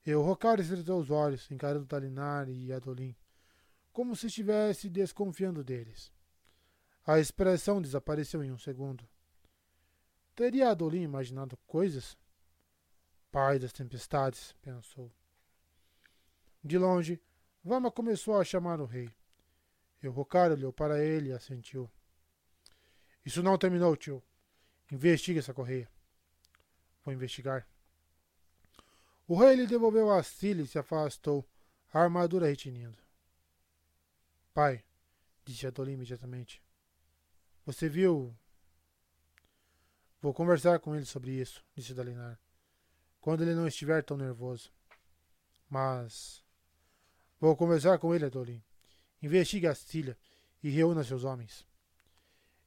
Errocar 0.04 0.60
estreitou 0.60 1.00
os 1.00 1.10
olhos, 1.10 1.50
encarando 1.50 1.86
Dalinar 1.86 2.46
e 2.50 2.74
Adolin, 2.74 3.16
como 3.90 4.14
se 4.14 4.26
estivesse 4.26 4.90
desconfiando 4.90 5.64
deles. 5.64 6.12
A 7.06 7.18
expressão 7.18 7.80
desapareceu 7.80 8.44
em 8.44 8.52
um 8.52 8.58
segundo. 8.58 9.08
Teria 10.36 10.68
Adolin 10.68 11.00
imaginado 11.00 11.56
coisas? 11.66 12.14
Pai 13.32 13.58
das 13.58 13.72
tempestades, 13.72 14.54
pensou. 14.60 15.10
De 16.62 16.76
longe, 16.76 17.20
Vama 17.64 17.90
começou 17.90 18.38
a 18.38 18.44
chamar 18.44 18.78
o 18.78 18.84
rei. 18.84 19.10
Eurocar 20.02 20.52
olhou 20.52 20.72
para 20.72 21.02
ele 21.02 21.30
e 21.30 21.32
assentiu. 21.32 21.90
Isso 23.24 23.42
não 23.42 23.56
terminou, 23.56 23.96
tio. 23.96 24.22
Investigue 24.92 25.38
essa 25.38 25.54
correia. 25.54 25.90
Vou 27.02 27.14
investigar. 27.14 27.66
O 29.26 29.36
rei 29.36 29.56
lhe 29.56 29.66
devolveu 29.66 30.12
a 30.12 30.22
cilha 30.22 30.62
e 30.62 30.66
se 30.66 30.78
afastou, 30.78 31.48
a 31.92 32.00
armadura 32.00 32.46
retinindo. 32.46 32.98
Pai, 34.52 34.84
disse 35.44 35.66
Adolin 35.66 35.94
imediatamente. 35.94 36.62
Você 37.64 37.88
viu 37.88 38.36
Vou 40.26 40.34
conversar 40.34 40.80
com 40.80 40.92
ele 40.96 41.04
sobre 41.04 41.30
isso, 41.30 41.64
disse 41.72 41.94
Dalinar. 41.94 42.36
Quando 43.20 43.44
ele 43.44 43.54
não 43.54 43.68
estiver 43.68 44.02
tão 44.02 44.16
nervoso. 44.16 44.72
Mas. 45.70 46.42
Vou 47.38 47.56
conversar 47.56 47.96
com 48.00 48.12
ele, 48.12 48.24
Adolin. 48.24 48.60
Investigue 49.22 49.68
a 49.68 49.74
Cília 49.76 50.18
e 50.64 50.68
reúna 50.68 51.04
seus 51.04 51.22
homens. 51.22 51.64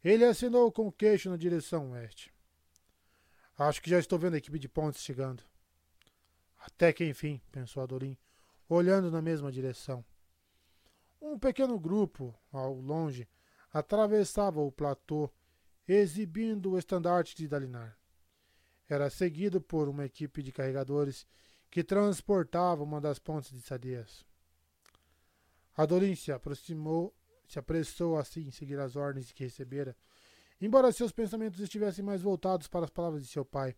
Ele 0.01 0.23
acenou 0.23 0.71
com 0.71 0.87
o 0.87 0.91
queixo 0.91 1.29
na 1.29 1.35
direção 1.35 1.91
oeste. 1.91 2.33
Acho 3.57 3.81
que 3.81 3.89
já 3.89 3.99
estou 3.99 4.17
vendo 4.17 4.35
a 4.35 4.37
equipe 4.37 4.57
de 4.57 4.69
pontes 4.69 5.03
chegando. 5.03 5.43
Até 6.59 6.93
que 6.93 7.03
enfim, 7.03 7.41
pensou 7.51 7.83
Adorim, 7.83 8.17
olhando 8.69 9.11
na 9.11 9.21
mesma 9.21 9.51
direção. 9.51 10.05
Um 11.21 11.37
pequeno 11.37 11.77
grupo, 11.77 12.33
ao 12.53 12.73
longe, 12.75 13.27
atravessava 13.73 14.61
o 14.61 14.71
platô, 14.71 15.29
exibindo 15.93 16.71
o 16.71 16.77
estandarte 16.77 17.35
de 17.35 17.47
Dalinar. 17.47 17.97
Era 18.87 19.09
seguido 19.09 19.59
por 19.59 19.89
uma 19.89 20.05
equipe 20.05 20.43
de 20.43 20.51
carregadores 20.51 21.25
que 21.71 21.83
transportava 21.83 22.83
uma 22.83 23.01
das 23.01 23.17
pontes 23.17 23.51
de 23.51 23.61
Sadias. 23.61 24.23
Adolin 25.75 26.15
se 26.15 26.31
aproximou, 26.31 27.15
se 27.47 27.57
apressou 27.57 28.17
assim 28.17 28.41
em 28.41 28.51
seguir 28.51 28.79
as 28.79 28.95
ordens 28.95 29.31
que 29.31 29.43
recebera, 29.43 29.95
embora 30.61 30.91
seus 30.91 31.11
pensamentos 31.11 31.59
estivessem 31.59 32.03
mais 32.03 32.21
voltados 32.21 32.67
para 32.67 32.85
as 32.85 32.91
palavras 32.91 33.23
de 33.23 33.29
seu 33.29 33.43
pai, 33.43 33.75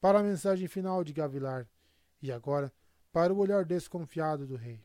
para 0.00 0.20
a 0.20 0.22
mensagem 0.22 0.68
final 0.68 1.04
de 1.04 1.12
Gavilar, 1.12 1.68
e 2.22 2.32
agora 2.32 2.72
para 3.12 3.34
o 3.34 3.38
olhar 3.38 3.64
desconfiado 3.64 4.46
do 4.46 4.56
rei. 4.56 4.82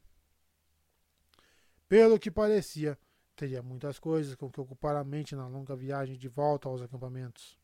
Pelo 1.87 2.19
que 2.19 2.29
parecia, 2.29 2.97
teria 3.39 3.63
muitas 3.63 3.97
coisas 3.97 4.35
com 4.35 4.51
que 4.51 4.59
ocupar 4.59 4.97
a 4.97 5.03
mente 5.03 5.33
na 5.33 5.47
longa 5.47 5.73
viagem 5.73 6.17
de 6.17 6.27
volta 6.27 6.67
aos 6.67 6.81
acampamentos. 6.81 7.57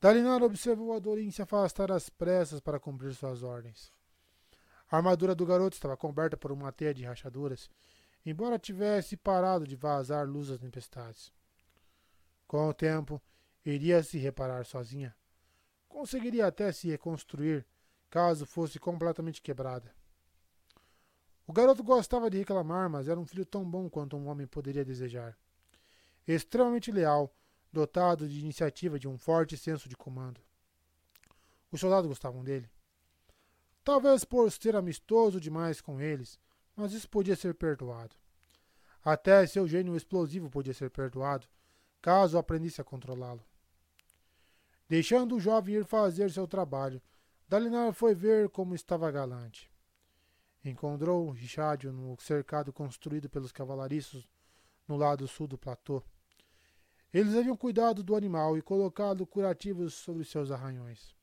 Dalinar 0.00 0.42
observou 0.42 0.92
a 0.92 0.98
Dorin 0.98 1.30
se 1.30 1.40
afastar 1.40 1.92
às 1.92 2.08
pressas 2.08 2.58
para 2.58 2.80
cumprir 2.80 3.14
suas 3.14 3.44
ordens. 3.44 3.92
A 4.90 4.96
armadura 4.96 5.32
do 5.32 5.46
garoto 5.46 5.76
estava 5.76 5.96
coberta 5.96 6.36
por 6.36 6.50
uma 6.50 6.72
teia 6.72 6.92
de 6.92 7.04
rachaduras, 7.04 7.70
embora 8.26 8.58
tivesse 8.58 9.16
parado 9.16 9.64
de 9.64 9.76
vazar 9.76 10.26
luz 10.26 10.48
das 10.48 10.58
tempestades. 10.58 11.32
Com 12.48 12.68
o 12.68 12.74
tempo, 12.74 13.22
iria 13.64 14.02
se 14.02 14.18
reparar 14.18 14.64
sozinha. 14.64 15.14
Conseguiria 15.88 16.48
até 16.48 16.72
se 16.72 16.88
reconstruir 16.88 17.64
caso 18.10 18.44
fosse 18.44 18.80
completamente 18.80 19.40
quebrada. 19.40 19.94
O 21.48 21.52
garoto 21.54 21.82
gostava 21.82 22.28
de 22.28 22.36
reclamar, 22.36 22.90
mas 22.90 23.08
era 23.08 23.18
um 23.18 23.24
filho 23.24 23.46
tão 23.46 23.64
bom 23.64 23.88
quanto 23.88 24.18
um 24.18 24.28
homem 24.28 24.46
poderia 24.46 24.84
desejar. 24.84 25.34
Extremamente 26.26 26.92
leal, 26.92 27.34
dotado 27.72 28.28
de 28.28 28.38
iniciativa 28.38 28.98
de 28.98 29.08
um 29.08 29.16
forte 29.16 29.56
senso 29.56 29.88
de 29.88 29.96
comando. 29.96 30.42
Os 31.72 31.80
soldados 31.80 32.06
gostavam 32.06 32.44
dele. 32.44 32.70
Talvez 33.82 34.26
por 34.26 34.52
ser 34.52 34.76
amistoso 34.76 35.40
demais 35.40 35.80
com 35.80 35.98
eles, 35.98 36.38
mas 36.76 36.92
isso 36.92 37.08
podia 37.08 37.34
ser 37.34 37.54
perdoado. 37.54 38.14
Até 39.02 39.46
seu 39.46 39.66
gênio 39.66 39.96
explosivo 39.96 40.50
podia 40.50 40.74
ser 40.74 40.90
perdoado, 40.90 41.46
caso 42.02 42.36
aprendesse 42.36 42.82
a 42.82 42.84
controlá-lo. 42.84 43.42
Deixando 44.86 45.36
o 45.36 45.40
jovem 45.40 45.76
ir 45.76 45.86
fazer 45.86 46.30
seu 46.30 46.46
trabalho, 46.46 47.00
Dalinar 47.48 47.94
foi 47.94 48.14
ver 48.14 48.50
como 48.50 48.74
estava 48.74 49.10
galante. 49.10 49.70
Encontrou 50.68 51.30
Richádio 51.30 51.92
no 51.92 52.14
cercado 52.20 52.72
construído 52.72 53.28
pelos 53.28 53.50
cavalariços 53.50 54.28
no 54.86 54.96
lado 54.96 55.26
sul 55.26 55.46
do 55.46 55.56
platô. 55.56 56.02
Eles 57.12 57.34
haviam 57.34 57.56
cuidado 57.56 58.02
do 58.02 58.14
animal 58.14 58.58
e 58.58 58.60
colocado 58.60 59.26
curativos 59.26 59.94
sobre 59.94 60.24
seus 60.24 60.50
arranhões. 60.50 61.16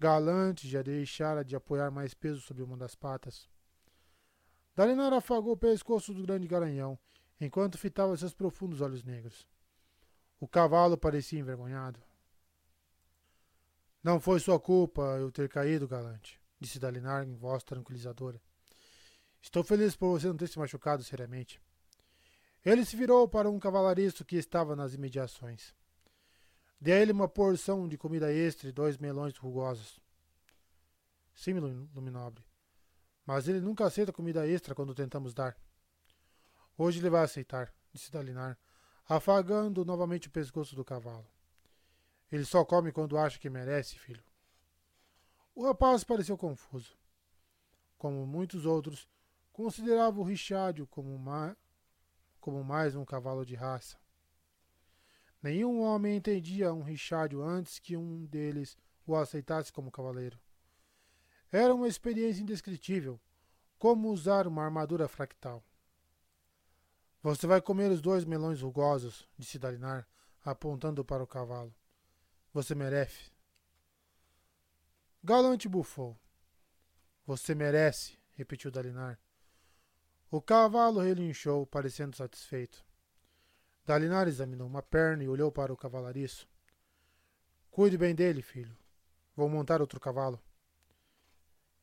Galante 0.00 0.66
já 0.66 0.80
deixara 0.80 1.44
de 1.44 1.54
apoiar 1.54 1.90
mais 1.90 2.14
peso 2.14 2.40
sobre 2.40 2.62
uma 2.62 2.76
das 2.76 2.94
patas. 2.94 3.46
Dalinar 4.74 5.12
afagou 5.12 5.52
o 5.52 5.56
pescoço 5.56 6.14
do 6.14 6.22
grande 6.22 6.48
garanhão, 6.48 6.98
enquanto 7.38 7.76
fitava 7.76 8.16
seus 8.16 8.32
profundos 8.32 8.80
olhos 8.80 9.04
negros. 9.04 9.46
O 10.40 10.48
cavalo 10.48 10.96
parecia 10.96 11.38
envergonhado. 11.38 12.00
Não 14.02 14.18
foi 14.20 14.40
sua 14.40 14.58
culpa 14.58 15.02
eu 15.18 15.30
ter 15.30 15.48
caído, 15.48 15.86
galante, 15.86 16.40
disse 16.60 16.78
Dalinar 16.78 17.26
em 17.26 17.34
voz 17.34 17.62
tranquilizadora. 17.62 18.40
Estou 19.40 19.62
feliz 19.62 19.96
por 19.96 20.18
você 20.18 20.26
não 20.26 20.36
ter 20.36 20.48
se 20.48 20.58
machucado 20.58 21.02
seriamente. 21.04 21.60
Ele 22.64 22.84
se 22.84 22.96
virou 22.96 23.28
para 23.28 23.48
um 23.48 23.58
cavalariço 23.58 24.24
que 24.24 24.36
estava 24.36 24.74
nas 24.74 24.94
imediações. 24.94 25.74
Dê 26.80 26.92
a 26.92 27.00
ele 27.00 27.12
uma 27.12 27.28
porção 27.28 27.88
de 27.88 27.96
comida 27.96 28.32
extra 28.32 28.68
e 28.68 28.72
dois 28.72 28.98
melões 28.98 29.36
rugosos. 29.36 30.00
Sim, 31.34 31.54
Luminobre. 31.94 32.44
Mas 33.24 33.48
ele 33.48 33.60
nunca 33.60 33.86
aceita 33.86 34.12
comida 34.12 34.46
extra 34.46 34.74
quando 34.74 34.94
tentamos 34.94 35.34
dar. 35.34 35.56
Hoje 36.76 36.98
ele 36.98 37.10
vai 37.10 37.24
aceitar, 37.24 37.72
disse 37.92 38.10
Dalinar, 38.10 38.58
afagando 39.08 39.84
novamente 39.84 40.28
o 40.28 40.30
pescoço 40.30 40.76
do 40.76 40.84
cavalo. 40.84 41.26
Ele 42.30 42.44
só 42.44 42.64
come 42.64 42.92
quando 42.92 43.16
acha 43.16 43.38
que 43.38 43.48
merece, 43.48 43.98
filho. 43.98 44.22
O 45.58 45.64
rapaz 45.64 46.04
pareceu 46.04 46.38
confuso. 46.38 46.96
Como 47.96 48.24
muitos 48.24 48.64
outros, 48.64 49.08
considerava 49.52 50.20
o 50.20 50.22
Richádio 50.22 50.86
como, 50.86 51.12
uma, 51.12 51.56
como 52.40 52.62
mais 52.62 52.94
um 52.94 53.04
cavalo 53.04 53.44
de 53.44 53.56
raça. 53.56 53.98
Nenhum 55.42 55.80
homem 55.80 56.14
entendia 56.14 56.72
um 56.72 56.84
Richádio 56.84 57.42
antes 57.42 57.80
que 57.80 57.96
um 57.96 58.24
deles 58.26 58.78
o 59.04 59.16
aceitasse 59.16 59.72
como 59.72 59.90
cavaleiro. 59.90 60.38
Era 61.50 61.74
uma 61.74 61.88
experiência 61.88 62.40
indescritível, 62.40 63.20
como 63.80 64.12
usar 64.12 64.46
uma 64.46 64.62
armadura 64.62 65.08
fractal. 65.08 65.60
Você 67.20 67.48
vai 67.48 67.60
comer 67.60 67.90
os 67.90 68.00
dois 68.00 68.24
melões 68.24 68.62
rugosos, 68.62 69.28
disse 69.36 69.58
Dalinar, 69.58 70.06
apontando 70.44 71.04
para 71.04 71.24
o 71.24 71.26
cavalo. 71.26 71.74
Você 72.54 72.76
merece. 72.76 73.36
Galante 75.22 75.68
bufou. 75.68 76.16
Você 77.26 77.54
merece, 77.54 78.16
repetiu 78.34 78.70
Dalinar. 78.70 79.18
O 80.30 80.40
cavalo 80.40 81.00
relinchou, 81.00 81.66
parecendo 81.66 82.16
satisfeito. 82.16 82.84
Dalinar 83.84 84.28
examinou 84.28 84.66
uma 84.68 84.82
perna 84.82 85.24
e 85.24 85.28
olhou 85.28 85.50
para 85.50 85.72
o 85.72 85.76
cavalariço. 85.76 86.48
Cuide 87.70 87.98
bem 87.98 88.14
dele, 88.14 88.42
filho. 88.42 88.76
Vou 89.34 89.48
montar 89.48 89.80
outro 89.80 89.98
cavalo. 89.98 90.40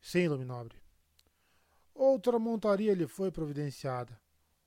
Sim, 0.00 0.28
Luminobre. 0.28 0.80
Outra 1.94 2.38
montaria 2.38 2.94
lhe 2.94 3.06
foi 3.06 3.30
providenciada. 3.30 4.18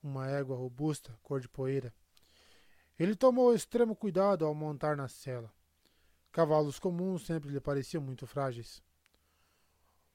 Uma 0.02 0.28
égua 0.28 0.56
robusta, 0.56 1.18
cor 1.22 1.40
de 1.40 1.48
poeira. 1.48 1.92
Ele 2.98 3.16
tomou 3.16 3.54
extremo 3.54 3.96
cuidado 3.96 4.44
ao 4.44 4.54
montar 4.54 4.96
na 4.96 5.08
cela. 5.08 5.52
Cavalos 6.32 6.78
comuns 6.78 7.26
sempre 7.26 7.50
lhe 7.50 7.60
pareciam 7.60 8.02
muito 8.02 8.26
frágeis. 8.26 8.80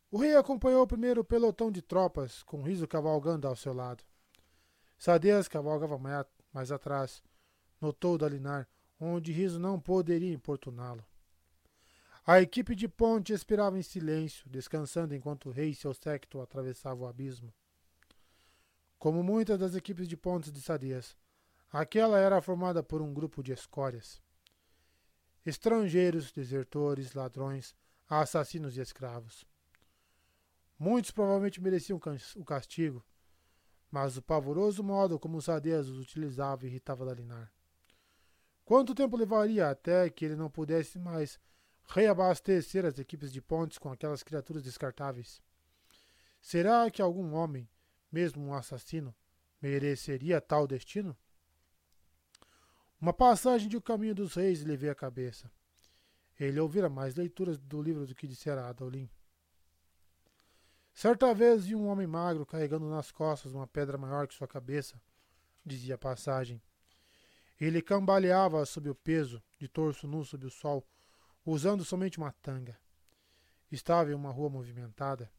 O 0.10 0.18
rei 0.18 0.36
acompanhou 0.36 0.84
o 0.84 0.88
primeiro 0.88 1.26
pelotão 1.26 1.70
de 1.70 1.82
tropas, 1.82 2.42
com 2.44 2.62
Riso 2.62 2.88
cavalgando 2.88 3.48
ao 3.48 3.56
seu 3.56 3.74
lado. 3.74 4.04
Sadeias 4.98 5.50
cavalgava 5.50 5.98
mais 6.54 6.72
atrás, 6.72 7.22
notou 7.82 8.18
Dalinar, 8.18 8.66
onde 8.98 9.34
Riso 9.34 9.60
não 9.60 9.78
poderia 9.78 10.34
importuná-lo. 10.34 11.04
A 12.26 12.42
equipe 12.42 12.76
de 12.76 12.88
ponte 12.88 13.34
esperava 13.34 13.78
em 13.78 13.84
silêncio, 13.84 14.50
descansando 14.50 15.14
enquanto 15.14 15.50
o 15.50 15.52
rei 15.52 15.72
e 15.72 15.76
seu 15.76 15.94
séquito 15.94 16.40
atravessavam 16.40 17.06
o 17.06 17.10
abismo. 17.10 17.54
Como 18.98 19.22
muitas 19.22 19.60
das 19.60 19.76
equipes 19.76 20.08
de 20.08 20.16
pontes 20.16 20.52
de 20.52 20.62
Sadias, 20.62 21.16
aquela 21.72 22.18
era 22.18 22.42
formada 22.42 22.82
por 22.82 23.02
um 23.02 23.14
grupo 23.14 23.44
de 23.44 23.52
escórias 23.52 24.24
estrangeiros, 25.46 26.32
desertores, 26.32 27.14
ladrões, 27.14 27.76
assassinos 28.10 28.78
e 28.78 28.82
escravos. 28.82 29.46
Muitos 30.78 31.12
provavelmente 31.12 31.62
mereciam 31.62 32.00
o 32.36 32.46
castigo, 32.46 33.06
mas 33.90 34.18
o 34.18 34.22
pavoroso 34.22 34.84
modo 34.84 35.20
como 35.20 35.38
os 35.38 35.48
adeias 35.48 35.88
os 35.88 36.00
utilizavam 36.00 36.68
irritava 36.68 37.06
Dalinar. 37.06 37.52
Quanto 38.66 38.96
tempo 38.96 39.16
levaria 39.16 39.70
até 39.70 40.10
que 40.10 40.26
ele 40.26 40.36
não 40.36 40.50
pudesse 40.50 40.98
mais 40.98 41.40
reabastecer 41.88 42.84
as 42.84 42.98
equipes 42.98 43.32
de 43.32 43.42
pontes 43.42 43.78
com 43.78 43.92
aquelas 43.92 44.24
criaturas 44.24 44.64
descartáveis? 44.64 45.42
Será 46.42 46.90
que 46.90 47.02
algum 47.02 47.34
homem, 47.34 47.70
mesmo 48.12 48.44
um 48.44 48.54
assassino, 48.54 49.16
mereceria 49.62 50.42
tal 50.42 50.68
destino? 50.68 51.16
Uma 53.06 53.14
passagem 53.14 53.70
de 53.70 53.78
O 53.78 53.82
Caminho 53.84 54.16
dos 54.16 54.34
Reis 54.34 54.62
lhe 54.62 54.76
veio 54.76 54.92
à 54.92 54.96
cabeça. 54.96 55.52
Ele 56.40 56.60
ouvira 56.60 56.90
mais 56.90 57.14
leituras 57.14 57.60
do 57.60 57.80
livro 57.80 58.08
do 58.08 58.16
que 58.16 58.26
dissera 58.26 58.68
Adolin. 58.68 59.08
Certa 60.92 61.32
vez 61.32 61.68
viu 61.68 61.80
um 61.80 61.86
homem 61.86 62.08
magro 62.08 62.48
carregando 62.48 62.90
nas 62.90 63.12
costas 63.12 63.54
uma 63.54 63.68
pedra 63.68 63.96
maior 63.96 64.28
que 64.28 64.34
sua 64.34 64.48
cabeça, 64.48 65.00
dizia 65.64 65.94
a 65.94 66.00
passagem. 66.00 66.60
Ele 67.62 67.80
cambaleava 67.80 68.66
sob 68.66 68.90
o 68.90 68.96
peso, 68.96 69.40
de 69.60 69.68
torso 69.68 70.08
nu 70.08 70.26
sob 70.26 70.44
o 70.48 70.50
sol, 70.50 70.84
usando 71.46 71.86
somente 71.86 72.18
uma 72.18 72.32
tanga. 72.32 72.76
Estava 73.72 74.10
em 74.10 74.16
uma 74.16 74.32
rua 74.32 74.50
movimentada. 74.50 75.32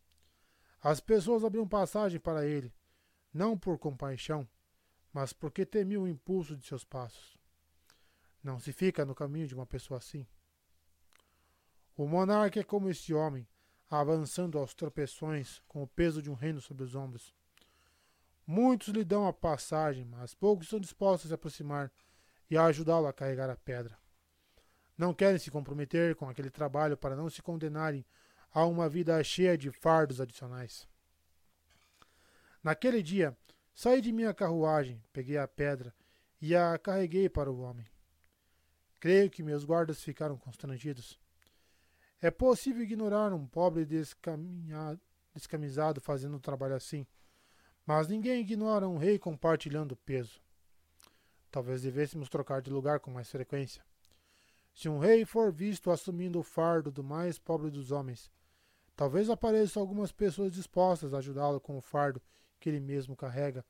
As 0.80 1.00
pessoas 1.00 1.42
abriam 1.42 1.66
passagem 1.66 2.20
para 2.20 2.46
ele, 2.46 2.72
não 3.34 3.58
por 3.58 3.76
compaixão, 3.76 4.48
mas 5.12 5.32
porque 5.32 5.66
temiam 5.66 6.04
o 6.04 6.08
impulso 6.08 6.56
de 6.56 6.64
seus 6.64 6.84
passos. 6.84 7.35
Não 8.46 8.60
se 8.60 8.72
fica 8.72 9.04
no 9.04 9.12
caminho 9.12 9.48
de 9.48 9.56
uma 9.56 9.66
pessoa 9.66 9.98
assim. 9.98 10.24
O 11.96 12.06
monarca 12.06 12.60
é 12.60 12.62
como 12.62 12.88
esse 12.88 13.12
homem, 13.12 13.44
avançando 13.90 14.56
aos 14.56 14.72
tropeções 14.72 15.60
com 15.66 15.82
o 15.82 15.88
peso 15.88 16.22
de 16.22 16.30
um 16.30 16.34
reino 16.34 16.60
sobre 16.60 16.84
os 16.84 16.94
ombros. 16.94 17.34
Muitos 18.46 18.94
lhe 18.94 19.04
dão 19.04 19.26
a 19.26 19.32
passagem, 19.32 20.04
mas 20.04 20.32
poucos 20.32 20.66
estão 20.66 20.78
dispostos 20.78 21.26
a 21.26 21.28
se 21.30 21.34
aproximar 21.34 21.90
e 22.48 22.56
a 22.56 22.66
ajudá-lo 22.66 23.08
a 23.08 23.12
carregar 23.12 23.50
a 23.50 23.56
pedra. 23.56 23.98
Não 24.96 25.12
querem 25.12 25.40
se 25.40 25.50
comprometer 25.50 26.14
com 26.14 26.28
aquele 26.28 26.48
trabalho 26.48 26.96
para 26.96 27.16
não 27.16 27.28
se 27.28 27.42
condenarem 27.42 28.06
a 28.52 28.64
uma 28.64 28.88
vida 28.88 29.20
cheia 29.24 29.58
de 29.58 29.72
fardos 29.72 30.20
adicionais. 30.20 30.88
Naquele 32.62 33.02
dia, 33.02 33.36
saí 33.74 34.00
de 34.00 34.12
minha 34.12 34.32
carruagem, 34.32 35.02
peguei 35.12 35.36
a 35.36 35.48
pedra 35.48 35.92
e 36.40 36.54
a 36.54 36.78
carreguei 36.78 37.28
para 37.28 37.50
o 37.50 37.58
homem. 37.58 37.84
Creio 39.06 39.30
que 39.30 39.40
meus 39.40 39.64
guardas 39.64 40.02
ficaram 40.02 40.36
constrangidos. 40.36 41.16
É 42.20 42.28
possível 42.28 42.82
ignorar 42.82 43.32
um 43.32 43.46
pobre 43.46 43.86
descamisado 45.32 46.00
fazendo 46.00 46.36
um 46.36 46.40
trabalho 46.40 46.74
assim, 46.74 47.06
mas 47.86 48.08
ninguém 48.08 48.40
ignora 48.40 48.88
um 48.88 48.96
rei 48.96 49.16
compartilhando 49.16 49.94
peso. 49.94 50.42
Talvez 51.52 51.82
devêssemos 51.82 52.28
trocar 52.28 52.60
de 52.60 52.68
lugar 52.68 52.98
com 52.98 53.12
mais 53.12 53.30
frequência. 53.30 53.80
Se 54.74 54.88
um 54.88 54.98
rei 54.98 55.24
for 55.24 55.52
visto 55.52 55.92
assumindo 55.92 56.40
o 56.40 56.42
fardo 56.42 56.90
do 56.90 57.04
mais 57.04 57.38
pobre 57.38 57.70
dos 57.70 57.92
homens, 57.92 58.28
talvez 58.96 59.30
apareçam 59.30 59.80
algumas 59.80 60.10
pessoas 60.10 60.52
dispostas 60.52 61.14
a 61.14 61.18
ajudá-lo 61.18 61.60
com 61.60 61.78
o 61.78 61.80
fardo 61.80 62.20
que 62.58 62.68
ele 62.68 62.80
mesmo 62.80 63.14
carrega, 63.14 63.64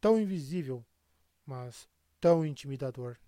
tão 0.00 0.20
invisível, 0.20 0.86
mas 1.44 1.88
tão 2.20 2.46
intimidador. 2.46 3.18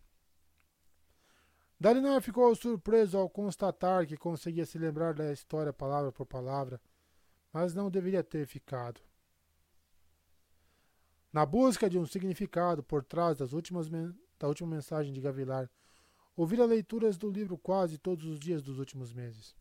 Dalinar 1.81 2.21
ficou 2.21 2.55
surpreso 2.55 3.17
ao 3.17 3.31
constatar 3.31 4.07
que 4.07 4.15
conseguia 4.15 4.67
se 4.67 4.79
lembrar 4.79 5.15
da 5.15 5.33
história 5.33 5.73
palavra 5.73 6.13
por 6.13 6.27
palavra, 6.27 6.79
mas 7.51 7.73
não 7.73 7.91
deveria 7.91 8.23
ter 8.23 8.47
ficado. 8.47 9.01
Na 11.33 11.47
busca 11.47 11.89
de 11.89 11.99
um 11.99 12.05
significado 12.05 12.83
por 12.83 13.03
trás 13.03 13.39
das 13.39 13.55
últimas 13.55 13.89
da 13.89 14.47
última 14.47 14.69
mensagem 14.69 15.11
de 15.11 15.23
Gavilar, 15.23 15.71
ouvira 16.37 16.67
leituras 16.67 17.17
do 17.17 17.31
livro 17.31 17.57
quase 17.57 17.97
todos 17.97 18.27
os 18.27 18.39
dias 18.39 18.63
dos 18.63 18.79
últimos 18.79 19.11
meses. 19.11 19.57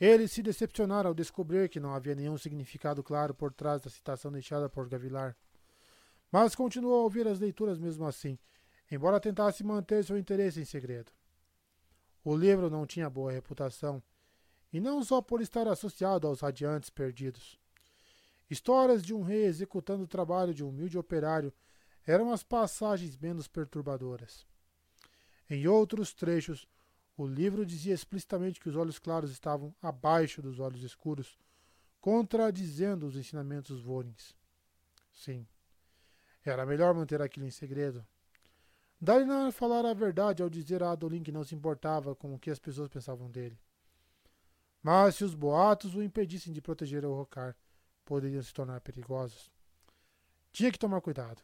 Ele 0.00 0.26
se 0.26 0.42
decepcionara 0.42 1.08
ao 1.08 1.14
descobrir 1.14 1.68
que 1.68 1.78
não 1.78 1.94
havia 1.94 2.14
nenhum 2.14 2.38
significado 2.38 3.02
claro 3.02 3.34
por 3.34 3.52
trás 3.52 3.82
da 3.82 3.90
citação 3.90 4.32
deixada 4.32 4.70
por 4.70 4.88
Gavilar. 4.88 5.36
Mas 6.32 6.54
continuou 6.54 7.00
a 7.00 7.04
ouvir 7.04 7.28
as 7.28 7.38
leituras 7.38 7.78
mesmo 7.78 8.06
assim, 8.06 8.38
embora 8.94 9.20
tentasse 9.20 9.62
manter 9.64 10.04
seu 10.04 10.16
interesse 10.16 10.60
em 10.60 10.64
segredo. 10.64 11.12
O 12.24 12.34
livro 12.34 12.70
não 12.70 12.86
tinha 12.86 13.10
boa 13.10 13.32
reputação, 13.32 14.02
e 14.72 14.80
não 14.80 15.04
só 15.04 15.20
por 15.20 15.40
estar 15.40 15.68
associado 15.68 16.26
aos 16.26 16.40
radiantes 16.40 16.90
perdidos. 16.90 17.58
Histórias 18.48 19.02
de 19.02 19.14
um 19.14 19.22
rei 19.22 19.44
executando 19.44 20.04
o 20.04 20.08
trabalho 20.08 20.54
de 20.54 20.64
um 20.64 20.68
humilde 20.68 20.98
operário 20.98 21.52
eram 22.06 22.32
as 22.32 22.42
passagens 22.42 23.16
menos 23.16 23.46
perturbadoras. 23.46 24.46
Em 25.48 25.66
outros 25.66 26.12
trechos, 26.12 26.66
o 27.16 27.26
livro 27.26 27.64
dizia 27.64 27.94
explicitamente 27.94 28.60
que 28.60 28.68
os 28.68 28.76
olhos 28.76 28.98
claros 28.98 29.30
estavam 29.30 29.74
abaixo 29.80 30.42
dos 30.42 30.58
olhos 30.58 30.82
escuros, 30.82 31.38
contradizendo 32.00 33.06
os 33.06 33.16
ensinamentos 33.16 33.80
Vorins. 33.80 34.34
Sim, 35.12 35.46
era 36.44 36.66
melhor 36.66 36.92
manter 36.94 37.22
aquilo 37.22 37.46
em 37.46 37.50
segredo. 37.50 38.04
Dalinar 39.04 39.52
falara 39.52 39.90
a 39.90 39.94
verdade 39.94 40.42
ao 40.42 40.48
dizer 40.48 40.82
a 40.82 40.92
Adolin 40.92 41.22
que 41.22 41.30
não 41.30 41.44
se 41.44 41.54
importava 41.54 42.14
com 42.14 42.34
o 42.34 42.38
que 42.38 42.50
as 42.50 42.58
pessoas 42.58 42.88
pensavam 42.88 43.30
dele. 43.30 43.60
Mas 44.82 45.16
se 45.16 45.24
os 45.24 45.34
boatos 45.34 45.94
o 45.94 46.02
impedissem 46.02 46.54
de 46.54 46.62
proteger 46.62 47.04
o 47.04 47.14
Rocar, 47.14 47.54
poderiam 48.02 48.42
se 48.42 48.54
tornar 48.54 48.80
perigosos. 48.80 49.52
Tinha 50.50 50.72
que 50.72 50.78
tomar 50.78 51.02
cuidado. 51.02 51.42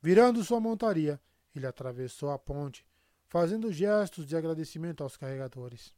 Virando 0.00 0.42
sua 0.42 0.58
montaria, 0.58 1.20
ele 1.54 1.66
atravessou 1.66 2.30
a 2.30 2.38
ponte, 2.38 2.86
fazendo 3.28 3.70
gestos 3.70 4.26
de 4.26 4.34
agradecimento 4.34 5.02
aos 5.02 5.18
carregadores. 5.18 5.94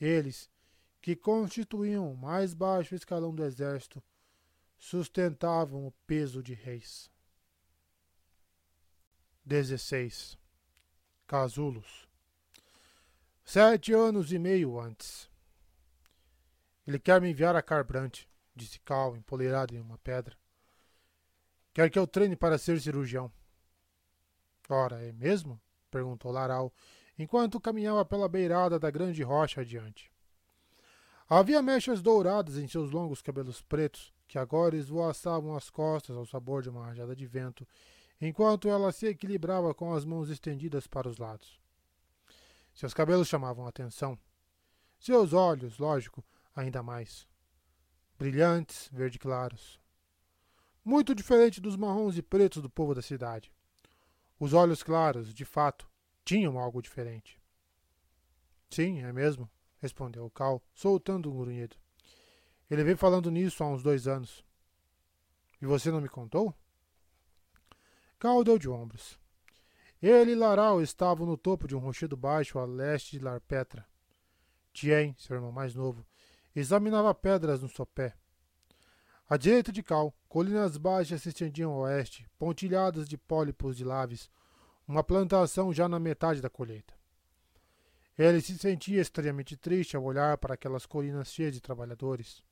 Eles, 0.00 0.48
que 1.02 1.16
constituíam 1.16 2.12
o 2.12 2.16
mais 2.16 2.54
baixo 2.54 2.94
escalão 2.94 3.34
do 3.34 3.44
exército, 3.44 4.00
sustentavam 4.78 5.84
o 5.84 5.92
peso 6.06 6.44
de 6.44 6.54
reis. 6.54 7.10
16. 9.46 10.36
Casulos. 11.24 12.08
Sete 13.44 13.92
anos 13.92 14.32
e 14.32 14.40
meio 14.40 14.80
antes. 14.80 15.30
Ele 16.84 16.98
quer 16.98 17.20
me 17.20 17.30
enviar 17.30 17.54
a 17.54 17.62
Carbrante, 17.62 18.28
disse 18.56 18.80
Cal, 18.80 19.16
empoleirado 19.16 19.72
em 19.72 19.80
uma 19.80 19.98
pedra. 19.98 20.36
Quer 21.72 21.88
que 21.90 21.98
eu 21.98 22.08
treine 22.08 22.34
para 22.34 22.58
ser 22.58 22.80
cirurgião. 22.80 23.30
Ora, 24.68 25.00
é 25.00 25.12
mesmo? 25.12 25.60
perguntou 25.92 26.32
Laral, 26.32 26.74
enquanto 27.16 27.60
caminhava 27.60 28.04
pela 28.04 28.28
beirada 28.28 28.80
da 28.80 28.90
grande 28.90 29.22
rocha 29.22 29.60
adiante. 29.60 30.10
Havia 31.28 31.62
mechas 31.62 32.02
douradas 32.02 32.56
em 32.56 32.66
seus 32.66 32.90
longos 32.90 33.22
cabelos 33.22 33.62
pretos, 33.62 34.12
que 34.26 34.40
agora 34.40 34.76
esvoaçavam 34.76 35.54
as 35.54 35.70
costas 35.70 36.16
ao 36.16 36.26
sabor 36.26 36.64
de 36.64 36.68
uma 36.68 36.86
rajada 36.86 37.14
de 37.14 37.26
vento 37.26 37.64
enquanto 38.20 38.68
ela 38.68 38.92
se 38.92 39.06
equilibrava 39.06 39.74
com 39.74 39.92
as 39.94 40.04
mãos 40.04 40.30
estendidas 40.30 40.86
para 40.86 41.08
os 41.08 41.18
lados. 41.18 41.60
Seus 42.74 42.92
cabelos 42.92 43.28
chamavam 43.28 43.66
atenção. 43.66 44.18
Seus 44.98 45.32
olhos, 45.32 45.78
lógico, 45.78 46.24
ainda 46.54 46.82
mais. 46.82 47.26
Brilhantes, 48.18 48.88
verde 48.92 49.18
claros. 49.18 49.80
Muito 50.84 51.14
diferente 51.14 51.60
dos 51.60 51.76
marrons 51.76 52.16
e 52.16 52.22
pretos 52.22 52.62
do 52.62 52.70
povo 52.70 52.94
da 52.94 53.02
cidade. 53.02 53.52
Os 54.38 54.52
olhos 54.52 54.82
claros, 54.82 55.34
de 55.34 55.44
fato, 55.44 55.88
tinham 56.24 56.58
algo 56.58 56.82
diferente. 56.82 57.40
Sim, 58.70 59.02
é 59.02 59.12
mesmo, 59.12 59.50
respondeu 59.78 60.28
Cal, 60.30 60.62
soltando 60.74 61.32
um 61.32 61.38
grunhido. 61.38 61.76
Ele 62.70 62.84
veio 62.84 62.96
falando 62.96 63.30
nisso 63.30 63.62
há 63.62 63.68
uns 63.68 63.82
dois 63.82 64.06
anos. 64.08 64.44
E 65.60 65.66
você 65.66 65.90
não 65.90 66.00
me 66.00 66.08
contou? 66.08 66.54
Cal 68.18 68.42
deu 68.42 68.58
de 68.58 68.68
ombros. 68.68 69.18
Ele 70.02 70.32
e 70.32 70.34
Laral 70.34 70.80
estavam 70.80 71.26
no 71.26 71.36
topo 71.36 71.68
de 71.68 71.76
um 71.76 71.78
rochedo 71.78 72.16
baixo 72.16 72.58
a 72.58 72.64
leste 72.64 73.18
de 73.18 73.24
Larpetra. 73.24 73.86
Tien, 74.72 75.14
seu 75.18 75.36
irmão 75.36 75.52
mais 75.52 75.74
novo, 75.74 76.06
examinava 76.54 77.14
pedras 77.14 77.60
no 77.60 77.68
sopé. 77.68 78.14
À 79.28 79.36
direita 79.36 79.70
de 79.70 79.82
Cal, 79.82 80.14
colinas 80.28 80.78
baixas 80.78 81.22
se 81.22 81.28
estendiam 81.28 81.72
a 81.72 81.78
oeste, 81.78 82.26
pontilhadas 82.38 83.06
de 83.06 83.18
pólipos 83.18 83.76
de 83.76 83.84
laves, 83.84 84.30
uma 84.88 85.04
plantação 85.04 85.72
já 85.72 85.88
na 85.88 85.98
metade 85.98 86.40
da 86.40 86.48
colheita. 86.48 86.94
Ele 88.16 88.40
se 88.40 88.56
sentia 88.56 89.00
extremamente 89.00 89.58
triste 89.58 89.94
ao 89.94 90.04
olhar 90.04 90.38
para 90.38 90.54
aquelas 90.54 90.86
colinas 90.86 91.32
cheias 91.32 91.52
de 91.52 91.60
trabalhadores. 91.60 92.42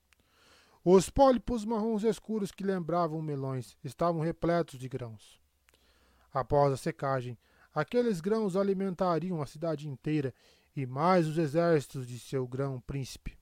Os 0.84 1.08
pólipos 1.08 1.64
marrons 1.64 2.02
escuros 2.02 2.52
que 2.52 2.64
lembravam 2.64 3.22
melões 3.22 3.78
estavam 3.82 4.20
repletos 4.20 4.78
de 4.78 4.88
grãos. 4.88 5.43
Após 6.34 6.72
a 6.72 6.76
secagem, 6.76 7.38
aqueles 7.72 8.20
grãos 8.20 8.56
alimentariam 8.56 9.40
a 9.40 9.46
cidade 9.46 9.88
inteira 9.88 10.34
e 10.74 10.84
mais 10.84 11.28
os 11.28 11.38
exércitos 11.38 12.08
de 12.08 12.18
seu 12.18 12.44
grão 12.44 12.80
príncipe. 12.80 13.38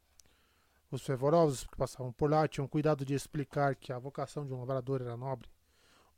Os 0.90 1.00
fervorosos 1.00 1.64
que 1.64 1.74
passavam 1.74 2.12
por 2.12 2.30
lá 2.30 2.46
tinham 2.46 2.68
cuidado 2.68 3.02
de 3.02 3.14
explicar 3.14 3.74
que 3.74 3.94
a 3.94 3.98
vocação 3.98 4.46
de 4.46 4.52
um 4.52 4.58
lavrador 4.58 5.00
era 5.00 5.16
nobre, 5.16 5.48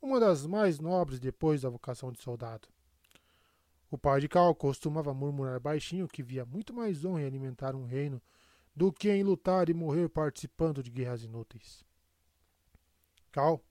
uma 0.02 0.18
das 0.18 0.44
mais 0.44 0.80
nobres 0.80 1.20
depois 1.20 1.62
da 1.62 1.70
vocação 1.70 2.10
de 2.10 2.20
soldado. 2.20 2.66
O 3.88 3.96
pai 3.96 4.20
de 4.20 4.28
Cal 4.28 4.52
costumava 4.52 5.14
murmurar 5.14 5.60
baixinho 5.60 6.08
que 6.08 6.24
via 6.24 6.44
muito 6.44 6.74
mais 6.74 7.04
honra 7.04 7.22
em 7.22 7.26
alimentar 7.26 7.76
um 7.76 7.84
reino 7.84 8.20
do 8.74 8.92
que 8.92 9.08
em 9.08 9.22
lutar 9.22 9.68
e 9.68 9.74
morrer 9.74 10.08
participando 10.08 10.82
de 10.82 10.90
guerras 10.90 11.22
inúteis. 11.22 11.84
Cal, 13.30 13.62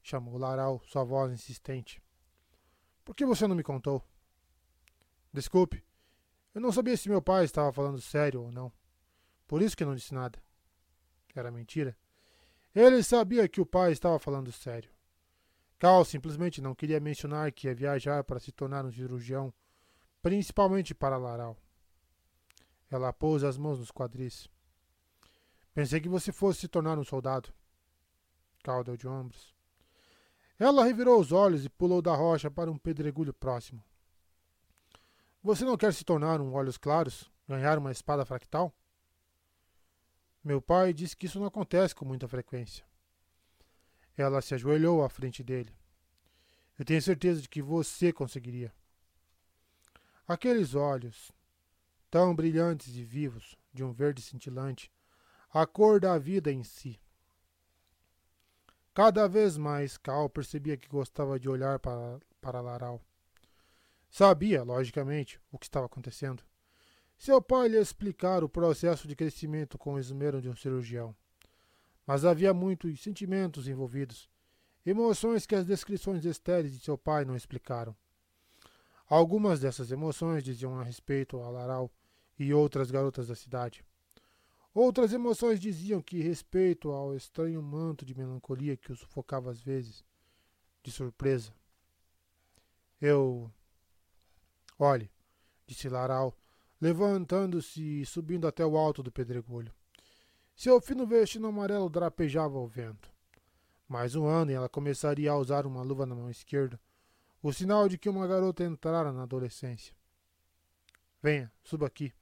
chamou 0.00 0.38
Laral, 0.38 0.80
sua 0.86 1.02
voz 1.02 1.32
insistente. 1.32 2.00
Por 3.06 3.14
que 3.14 3.24
você 3.24 3.46
não 3.46 3.54
me 3.54 3.62
contou? 3.62 4.04
Desculpe. 5.32 5.82
Eu 6.52 6.60
não 6.60 6.72
sabia 6.72 6.96
se 6.96 7.08
meu 7.08 7.22
pai 7.22 7.44
estava 7.44 7.72
falando 7.72 8.00
sério 8.00 8.42
ou 8.42 8.50
não. 8.50 8.72
Por 9.46 9.62
isso 9.62 9.76
que 9.76 9.84
não 9.84 9.94
disse 9.94 10.12
nada. 10.12 10.42
Era 11.32 11.52
mentira. 11.52 11.96
Ele 12.74 13.00
sabia 13.04 13.48
que 13.48 13.60
o 13.60 13.64
pai 13.64 13.92
estava 13.92 14.18
falando 14.18 14.50
sério. 14.50 14.90
Cal 15.78 16.04
simplesmente 16.04 16.60
não 16.60 16.74
queria 16.74 16.98
mencionar 16.98 17.52
que 17.52 17.68
ia 17.68 17.74
viajar 17.76 18.24
para 18.24 18.40
se 18.40 18.50
tornar 18.50 18.84
um 18.84 18.90
cirurgião, 18.90 19.54
principalmente 20.20 20.92
para 20.92 21.16
Laral. 21.16 21.56
Ela 22.90 23.12
pôs 23.12 23.44
as 23.44 23.56
mãos 23.56 23.78
nos 23.78 23.92
quadris. 23.92 24.48
Pensei 25.72 26.00
que 26.00 26.08
você 26.08 26.32
fosse 26.32 26.62
se 26.62 26.68
tornar 26.68 26.98
um 26.98 27.04
soldado. 27.04 27.54
Cal 28.64 28.82
deu 28.82 28.96
de 28.96 29.06
ombros. 29.06 29.55
Ela 30.58 30.84
revirou 30.84 31.20
os 31.20 31.32
olhos 31.32 31.64
e 31.64 31.68
pulou 31.68 32.00
da 32.00 32.14
rocha 32.14 32.50
para 32.50 32.70
um 32.70 32.78
pedregulho 32.78 33.34
próximo. 33.34 33.82
Você 35.42 35.64
não 35.64 35.76
quer 35.76 35.92
se 35.92 36.04
tornar 36.04 36.40
um 36.40 36.54
Olhos 36.54 36.78
Claros? 36.78 37.30
Ganhar 37.46 37.78
uma 37.78 37.92
espada 37.92 38.24
fractal? 38.24 38.74
Meu 40.42 40.60
pai 40.62 40.92
disse 40.92 41.16
que 41.16 41.26
isso 41.26 41.38
não 41.38 41.46
acontece 41.46 41.94
com 41.94 42.04
muita 42.04 42.26
frequência. 42.26 42.84
Ela 44.16 44.40
se 44.40 44.54
ajoelhou 44.54 45.04
à 45.04 45.08
frente 45.08 45.44
dele. 45.44 45.76
Eu 46.78 46.84
tenho 46.84 47.00
certeza 47.02 47.42
de 47.42 47.48
que 47.48 47.60
você 47.60 48.12
conseguiria. 48.12 48.72
Aqueles 50.26 50.74
olhos, 50.74 51.30
tão 52.10 52.34
brilhantes 52.34 52.96
e 52.96 53.04
vivos, 53.04 53.56
de 53.72 53.84
um 53.84 53.92
verde 53.92 54.22
cintilante, 54.22 54.90
a 55.52 55.66
cor 55.66 56.00
da 56.00 56.18
vida 56.18 56.50
em 56.50 56.64
si. 56.64 56.98
Cada 58.96 59.28
vez 59.28 59.58
mais, 59.58 59.98
Cal 59.98 60.26
percebia 60.26 60.74
que 60.74 60.88
gostava 60.88 61.38
de 61.38 61.50
olhar 61.50 61.78
para, 61.78 62.18
para 62.40 62.62
Laral. 62.62 62.98
Sabia, 64.08 64.62
logicamente, 64.62 65.38
o 65.52 65.58
que 65.58 65.66
estava 65.66 65.84
acontecendo. 65.84 66.42
Seu 67.18 67.42
pai 67.42 67.68
lhe 67.68 67.76
explicara 67.76 68.42
o 68.42 68.48
processo 68.48 69.06
de 69.06 69.14
crescimento 69.14 69.76
com 69.76 69.92
o 69.92 69.98
esmero 69.98 70.40
de 70.40 70.48
um 70.48 70.56
cirurgião. 70.56 71.14
Mas 72.06 72.24
havia 72.24 72.54
muitos 72.54 72.98
sentimentos 73.02 73.68
envolvidos, 73.68 74.30
emoções 74.86 75.44
que 75.44 75.54
as 75.54 75.66
descrições 75.66 76.24
estéreis 76.24 76.72
de 76.72 76.82
seu 76.82 76.96
pai 76.96 77.26
não 77.26 77.36
explicaram. 77.36 77.94
Algumas 79.06 79.60
dessas 79.60 79.92
emoções 79.92 80.42
diziam 80.42 80.80
a 80.80 80.82
respeito 80.82 81.38
a 81.42 81.50
Laral 81.50 81.92
e 82.38 82.54
outras 82.54 82.90
garotas 82.90 83.28
da 83.28 83.34
cidade. 83.34 83.84
Outras 84.76 85.10
emoções 85.14 85.58
diziam 85.58 86.02
que 86.02 86.20
respeito 86.20 86.90
ao 86.90 87.16
estranho 87.16 87.62
manto 87.62 88.04
de 88.04 88.14
melancolia 88.14 88.76
que 88.76 88.92
o 88.92 88.94
sufocava 88.94 89.50
às 89.50 89.58
vezes, 89.58 90.04
de 90.82 90.92
surpresa. 90.92 91.50
Eu. 93.00 93.50
Olhe, 94.78 95.10
disse 95.66 95.88
Laral, 95.88 96.36
levantando-se 96.78 98.02
e 98.02 98.04
subindo 98.04 98.46
até 98.46 98.66
o 98.66 98.76
alto 98.76 99.02
do 99.02 99.10
pedregulho. 99.10 99.72
Seu 100.54 100.78
fino 100.78 101.06
vestido 101.06 101.46
amarelo 101.46 101.88
drapejava 101.88 102.58
ao 102.58 102.68
vento. 102.68 103.10
Mais 103.88 104.14
um 104.14 104.26
ano 104.26 104.50
e 104.50 104.54
ela 104.54 104.68
começaria 104.68 105.30
a 105.30 105.38
usar 105.38 105.64
uma 105.64 105.80
luva 105.80 106.04
na 106.04 106.14
mão 106.14 106.28
esquerda, 106.28 106.78
o 107.42 107.50
sinal 107.50 107.88
de 107.88 107.96
que 107.96 108.10
uma 108.10 108.26
garota 108.26 108.62
entrara 108.62 109.10
na 109.10 109.22
adolescência. 109.22 109.96
Venha, 111.22 111.50
suba 111.64 111.86
aqui. 111.86 112.12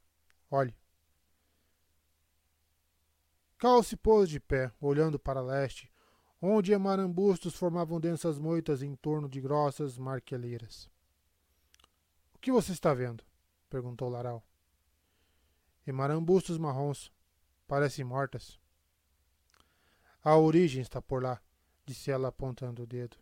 Olhe. 0.49 0.83
Cal 3.58 3.83
se 3.83 3.97
pôs 3.97 4.28
de 4.28 4.41
pé, 4.41 4.73
olhando 4.81 5.18
para 5.18 5.41
leste, 5.41 5.91
onde 6.41 6.76
marambustos 6.76 7.55
formavam 7.55 8.00
densas 8.00 8.39
moitas 8.39 8.83
em 8.83 8.94
torno 8.94 9.28
de 9.28 9.41
grossas 9.41 9.97
marqueleiras. 9.97 10.91
O 12.34 12.39
que 12.39 12.52
você 12.52 12.73
está 12.73 12.92
vendo? 12.92 13.24
perguntou 13.70 14.08
Laral. 14.08 14.44
Emarambustos 15.86 16.58
marrons, 16.58 17.10
parecem 17.66 18.05
mortas. 18.05 18.58
A 20.23 20.36
origem 20.36 20.83
está 20.83 21.00
por 21.00 21.23
lá, 21.23 21.41
disse 21.84 22.10
ela 22.10 22.28
apontando 22.28 22.83
o 22.83 22.86
dedo. 22.86 23.16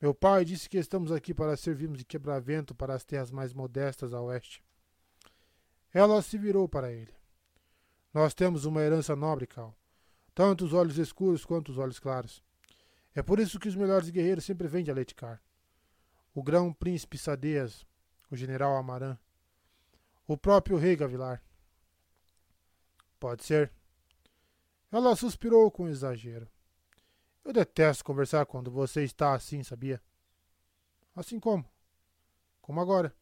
Meu 0.00 0.14
pai 0.14 0.44
disse 0.44 0.68
que 0.68 0.78
estamos 0.78 1.10
aqui 1.10 1.34
para 1.34 1.56
servirmos 1.56 1.98
de 1.98 2.04
quebra-vento 2.04 2.74
para 2.74 2.94
as 2.94 3.04
terras 3.04 3.30
mais 3.30 3.52
modestas 3.52 4.14
a 4.14 4.20
oeste. 4.20 4.62
Ela 5.92 6.22
se 6.22 6.38
virou 6.38 6.68
para 6.68 6.92
ele. 6.92 7.17
Nós 8.12 8.34
temos 8.34 8.64
uma 8.64 8.82
herança 8.82 9.14
nobre, 9.14 9.46
Cal. 9.46 9.76
Tanto 10.34 10.64
os 10.64 10.72
olhos 10.72 10.98
escuros 10.98 11.44
quanto 11.44 11.70
os 11.70 11.78
olhos 11.78 11.98
claros. 11.98 12.42
É 13.14 13.22
por 13.22 13.40
isso 13.40 13.58
que 13.58 13.68
os 13.68 13.74
melhores 13.74 14.08
guerreiros 14.10 14.44
sempre 14.44 14.68
vêm 14.68 14.84
de 14.84 14.90
Aleticar. 14.90 15.42
O 16.34 16.42
grão 16.42 16.72
príncipe 16.72 17.18
Sadeias, 17.18 17.84
o 18.30 18.36
general 18.36 18.76
Amaran, 18.76 19.18
o 20.26 20.36
próprio 20.36 20.76
rei 20.76 20.94
Gavilar. 20.94 21.42
Pode 23.18 23.44
ser. 23.44 23.72
Ela 24.92 25.16
suspirou 25.16 25.70
com 25.70 25.88
exagero. 25.88 26.48
Eu 27.44 27.52
detesto 27.52 28.04
conversar 28.04 28.46
quando 28.46 28.70
você 28.70 29.02
está 29.04 29.34
assim, 29.34 29.62
sabia? 29.62 30.00
Assim 31.16 31.40
como? 31.40 31.64
Como 32.60 32.80
agora. 32.80 33.14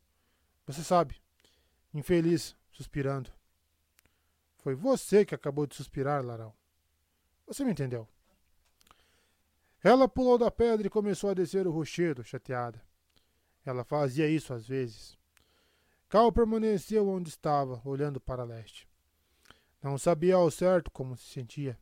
Você 0.66 0.82
sabe. 0.82 1.16
Infeliz, 1.94 2.56
suspirando. 2.70 3.35
Foi 4.66 4.74
você 4.74 5.24
que 5.24 5.32
acabou 5.32 5.64
de 5.64 5.76
suspirar, 5.76 6.24
Laral. 6.24 6.52
Você 7.46 7.64
me 7.64 7.70
entendeu? 7.70 8.08
Ela 9.80 10.08
pulou 10.08 10.36
da 10.36 10.50
pedra 10.50 10.88
e 10.88 10.90
começou 10.90 11.30
a 11.30 11.34
descer 11.34 11.68
o 11.68 11.70
rochedo, 11.70 12.24
chateada. 12.24 12.82
Ela 13.64 13.84
fazia 13.84 14.28
isso 14.28 14.52
às 14.52 14.66
vezes. 14.66 15.16
Cal 16.08 16.32
permaneceu 16.32 17.08
onde 17.08 17.28
estava, 17.28 17.80
olhando 17.84 18.20
para 18.20 18.42
leste. 18.42 18.88
Não 19.80 19.96
sabia 19.96 20.34
ao 20.34 20.50
certo 20.50 20.90
como 20.90 21.16
se 21.16 21.26
sentia. 21.26 21.78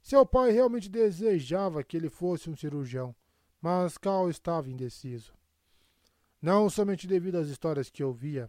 Seu 0.00 0.24
pai 0.24 0.52
realmente 0.52 0.88
desejava 0.88 1.82
que 1.82 1.96
ele 1.96 2.08
fosse 2.08 2.48
um 2.48 2.54
cirurgião, 2.54 3.12
mas 3.60 3.98
Cal 3.98 4.30
estava 4.30 4.70
indeciso. 4.70 5.34
Não 6.40 6.70
somente 6.70 7.08
devido 7.08 7.38
às 7.38 7.48
histórias 7.48 7.90
que 7.90 8.04
ouvia, 8.04 8.48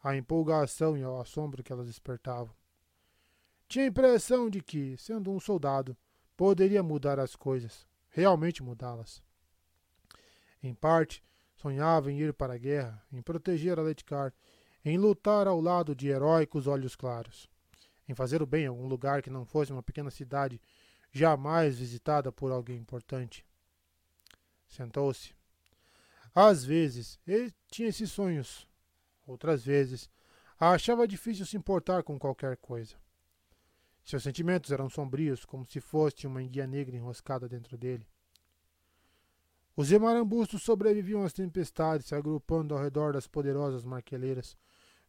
à 0.00 0.14
empolgação 0.14 0.96
e 0.96 1.02
ao 1.02 1.20
assombro 1.20 1.64
que 1.64 1.72
elas 1.72 1.88
despertavam, 1.88 2.56
tinha 3.68 3.84
a 3.84 3.88
impressão 3.88 4.48
de 4.48 4.62
que, 4.62 4.96
sendo 4.96 5.30
um 5.30 5.38
soldado, 5.38 5.96
poderia 6.36 6.82
mudar 6.82 7.18
as 7.18 7.36
coisas, 7.36 7.86
realmente 8.08 8.62
mudá-las. 8.62 9.22
Em 10.62 10.74
parte, 10.74 11.22
sonhava 11.54 12.10
em 12.10 12.18
ir 12.18 12.32
para 12.32 12.54
a 12.54 12.58
guerra, 12.58 13.04
em 13.12 13.20
proteger 13.20 13.78
a 13.78 13.82
Letcar, 13.82 14.32
em 14.84 14.96
lutar 14.96 15.46
ao 15.46 15.60
lado 15.60 15.94
de 15.94 16.08
heróicos 16.08 16.66
olhos 16.66 16.96
claros, 16.96 17.48
em 18.08 18.14
fazer 18.14 18.40
o 18.40 18.46
bem 18.46 18.64
em 18.64 18.68
algum 18.68 18.86
lugar 18.86 19.20
que 19.20 19.30
não 19.30 19.44
fosse 19.44 19.70
uma 19.70 19.82
pequena 19.82 20.10
cidade 20.10 20.60
jamais 21.10 21.78
visitada 21.78 22.32
por 22.32 22.50
alguém 22.50 22.78
importante. 22.78 23.44
Sentou-se. 24.66 25.34
Às 26.34 26.64
vezes, 26.64 27.18
ele 27.26 27.52
tinha 27.70 27.88
esses 27.88 28.10
sonhos. 28.10 28.66
Outras 29.26 29.64
vezes, 29.64 30.08
achava 30.58 31.08
difícil 31.08 31.44
se 31.44 31.56
importar 31.56 32.02
com 32.02 32.18
qualquer 32.18 32.56
coisa. 32.56 32.96
Seus 34.08 34.22
sentimentos 34.22 34.72
eram 34.72 34.88
sombrios, 34.88 35.44
como 35.44 35.66
se 35.66 35.82
fosse 35.82 36.26
uma 36.26 36.42
enguia 36.42 36.66
negra 36.66 36.96
enroscada 36.96 37.46
dentro 37.46 37.76
dele. 37.76 38.08
Os 39.76 39.92
emarambustos 39.92 40.62
sobreviviam 40.62 41.22
às 41.24 41.34
tempestades, 41.34 42.06
se 42.06 42.14
agrupando 42.14 42.74
ao 42.74 42.80
redor 42.80 43.12
das 43.12 43.26
poderosas 43.26 43.84
marqueleiras, 43.84 44.56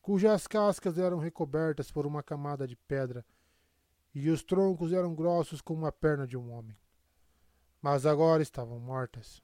cujas 0.02 0.48
cascas 0.48 0.98
eram 0.98 1.18
recobertas 1.18 1.90
por 1.90 2.06
uma 2.06 2.22
camada 2.22 2.68
de 2.68 2.76
pedra, 2.76 3.26
e 4.14 4.30
os 4.30 4.44
troncos 4.44 4.92
eram 4.92 5.16
grossos 5.16 5.62
como 5.62 5.86
a 5.86 5.94
perna 5.94 6.28
de 6.28 6.36
um 6.36 6.52
homem. 6.52 6.78
Mas 7.82 8.06
agora 8.06 8.44
estavam 8.44 8.82
mortas. 8.82 9.42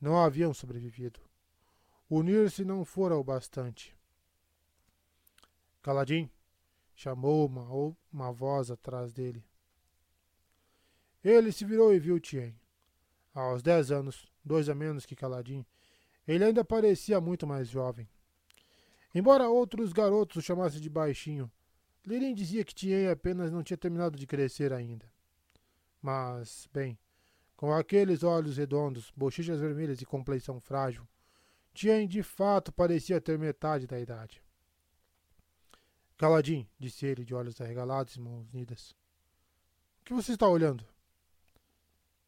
Não 0.00 0.16
haviam 0.16 0.54
sobrevivido. 0.54 1.18
Unir-se 2.08 2.64
não 2.64 2.84
fora 2.84 3.16
o 3.16 3.24
bastante. 3.24 3.98
Caladim, 5.82 6.30
Chamou 6.96 7.46
uma, 7.46 7.94
uma 8.10 8.32
voz 8.32 8.70
atrás 8.70 9.12
dele. 9.12 9.44
Ele 11.22 11.52
se 11.52 11.62
virou 11.62 11.92
e 11.92 11.98
viu 11.98 12.18
Tien. 12.18 12.58
Aos 13.34 13.62
dez 13.62 13.90
anos, 13.90 14.32
dois 14.42 14.66
a 14.70 14.74
menos 14.74 15.04
que 15.04 15.14
Caladim, 15.14 15.64
ele 16.26 16.42
ainda 16.42 16.64
parecia 16.64 17.20
muito 17.20 17.46
mais 17.46 17.68
jovem. 17.68 18.08
Embora 19.14 19.46
outros 19.46 19.92
garotos 19.92 20.38
o 20.38 20.42
chamassem 20.42 20.80
de 20.80 20.88
baixinho, 20.88 21.52
Lirin 22.06 22.34
dizia 22.34 22.64
que 22.64 22.74
Tien 22.74 23.08
apenas 23.08 23.52
não 23.52 23.62
tinha 23.62 23.76
terminado 23.76 24.16
de 24.16 24.26
crescer 24.26 24.72
ainda. 24.72 25.12
Mas, 26.00 26.66
bem, 26.72 26.98
com 27.56 27.74
aqueles 27.74 28.22
olhos 28.22 28.56
redondos, 28.56 29.12
bochechas 29.14 29.60
vermelhas 29.60 30.00
e 30.00 30.06
compleição 30.06 30.58
frágil, 30.58 31.06
Tien 31.74 32.08
de 32.08 32.22
fato 32.22 32.72
parecia 32.72 33.20
ter 33.20 33.38
metade 33.38 33.86
da 33.86 34.00
idade. 34.00 34.45
Caladim, 36.16 36.66
disse 36.78 37.04
ele, 37.04 37.24
de 37.24 37.34
olhos 37.34 37.60
arregalados 37.60 38.16
e 38.16 38.20
mãos 38.20 38.48
unidas. 38.52 38.96
O 40.00 40.04
que 40.04 40.14
você 40.14 40.32
está 40.32 40.48
olhando? 40.48 40.84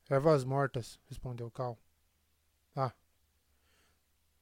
Ervas 0.09 0.45
mortas, 0.45 0.99
respondeu 1.07 1.51
Cal. 1.51 1.79
Ah. 2.75 2.93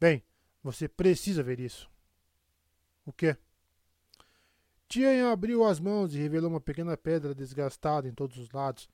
Bem, 0.00 0.22
você 0.62 0.88
precisa 0.88 1.42
ver 1.42 1.60
isso. 1.60 1.90
O 3.04 3.12
quê? 3.12 3.36
Tian 4.88 5.32
abriu 5.32 5.64
as 5.64 5.80
mãos 5.80 6.14
e 6.14 6.18
revelou 6.18 6.50
uma 6.50 6.60
pequena 6.60 6.96
pedra 6.96 7.34
desgastada 7.34 8.08
em 8.08 8.14
todos 8.14 8.38
os 8.38 8.50
lados, 8.50 8.88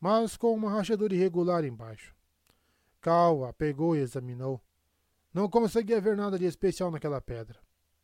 mas 0.00 0.36
com 0.36 0.54
uma 0.54 0.70
rachadura 0.70 1.14
irregular 1.14 1.64
embaixo. 1.64 2.14
Cal 3.00 3.44
a 3.44 3.52
pegou 3.52 3.96
e 3.96 4.00
examinou. 4.00 4.60
Não 5.32 5.48
conseguia 5.48 6.00
ver 6.00 6.16
nada 6.16 6.38
de 6.38 6.44
especial 6.44 6.90
naquela 6.90 7.20
pedra. 7.20 7.58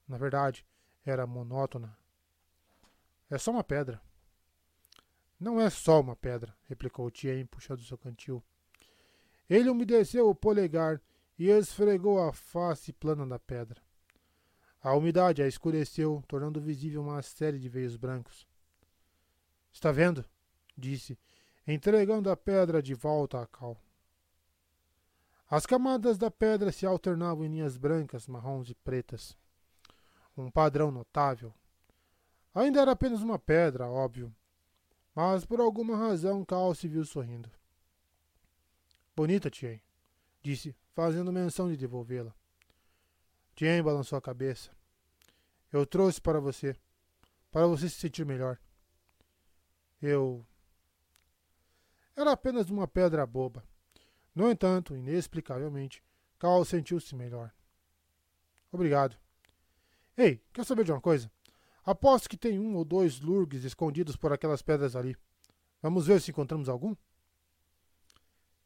Na 0.07 0.17
verdade, 0.17 0.65
era 1.07 1.27
monótona. 1.27 1.97
É 3.31 3.39
só 3.39 3.51
uma 3.51 3.65
pedra. 3.65 4.01
Não 5.39 5.61
é 5.61 5.69
só 5.71 6.01
uma 6.01 6.17
pedra, 6.17 6.57
replicou 6.65 7.11
Tien, 7.11 7.47
puxando 7.47 7.83
seu 7.83 7.99
cantil. 7.99 8.43
Ele 9.49 9.69
umedeceu 9.69 10.29
o 10.29 10.35
polegar 10.35 11.01
e 11.39 11.49
esfregou 11.49 12.23
a 12.23 12.33
face 12.33 12.93
plana 12.93 13.27
da 13.27 13.39
pedra. 13.39 13.81
A 14.83 14.95
umidade 14.95 15.43
a 15.43 15.49
escureceu, 15.49 16.23
tornando 16.27 16.61
visível 16.61 17.03
uma 17.03 17.21
série 17.23 17.59
de 17.59 17.69
veios 17.69 17.97
brancos. 17.97 18.47
Está 19.73 19.93
vendo? 19.93 20.25
disse, 20.77 21.19
entregando 21.67 22.31
a 22.31 22.37
pedra 22.37 22.83
de 22.83 22.95
volta 22.95 23.41
a 23.41 23.47
Cal. 23.47 23.81
As 25.49 25.65
camadas 25.65 26.19
da 26.19 26.31
pedra 26.31 26.73
se 26.73 26.85
alternavam 26.85 27.45
em 27.45 27.49
linhas 27.49 27.77
brancas, 27.77 28.27
marrons 28.27 28.69
e 28.69 28.75
pretas. 28.75 29.37
Um 30.37 30.51
padrão 30.51 30.91
notável. 30.91 31.55
Ainda 32.55 32.81
era 32.81 32.93
apenas 32.93 33.23
uma 33.23 33.39
pedra, 33.39 33.89
óbvio, 33.89 34.35
mas 35.15 35.47
por 35.47 35.61
alguma 35.61 35.97
razão 35.97 36.45
Cal 36.45 36.75
se 36.75 36.87
viu 36.87 37.05
sorrindo. 37.05 37.51
Bonita, 39.17 39.51
Tien, 39.51 39.81
disse, 40.43 40.77
fazendo 40.93 41.33
menção 41.33 41.71
de 41.71 41.77
devolvê-la. 41.77 42.35
Tien 43.55 43.83
balançou 43.83 44.19
a 44.19 44.23
cabeça. 44.23 44.71
Eu 45.73 45.87
trouxe 45.87 46.21
para 46.21 46.39
você, 46.39 46.77
para 47.51 47.67
você 47.67 47.89
se 47.89 47.97
sentir 47.97 48.27
melhor. 48.27 48.59
Eu. 50.01 50.47
Era 52.15 52.33
apenas 52.33 52.69
uma 52.69 52.87
pedra 52.87 53.27
boba. 53.27 53.65
No 54.35 54.51
entanto, 54.51 54.95
inexplicavelmente, 54.95 56.05
Cal 56.39 56.63
sentiu-se 56.65 57.17
melhor. 57.17 57.51
Obrigado. 58.71 59.17
Ei, 60.17 60.43
quer 60.53 60.65
saber 60.65 60.85
de 60.85 60.93
uma 60.93 61.01
coisa? 61.01 61.31
Aposto 61.85 62.29
que 62.29 62.37
tem 62.37 62.59
um 62.59 62.75
ou 62.75 62.85
dois 62.85 63.21
lurgues 63.21 63.65
escondidos 63.65 64.17
por 64.17 64.33
aquelas 64.33 64.63
pedras 64.63 64.97
ali. 64.97 65.15
Vamos 65.83 66.07
ver 66.07 66.21
se 66.21 66.31
encontramos 66.31 66.69
algum? 66.69 66.97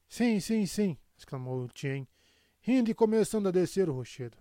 Sim, 0.08 0.40
sim, 0.40 0.64
sim, 0.64 0.96
exclamou 1.16 1.68
Tien, 1.68 2.06
rindo 2.60 2.90
e 2.90 2.94
começando 2.94 3.48
a 3.48 3.50
descer 3.50 3.88
o 3.88 3.92
rochedo. 3.92 4.38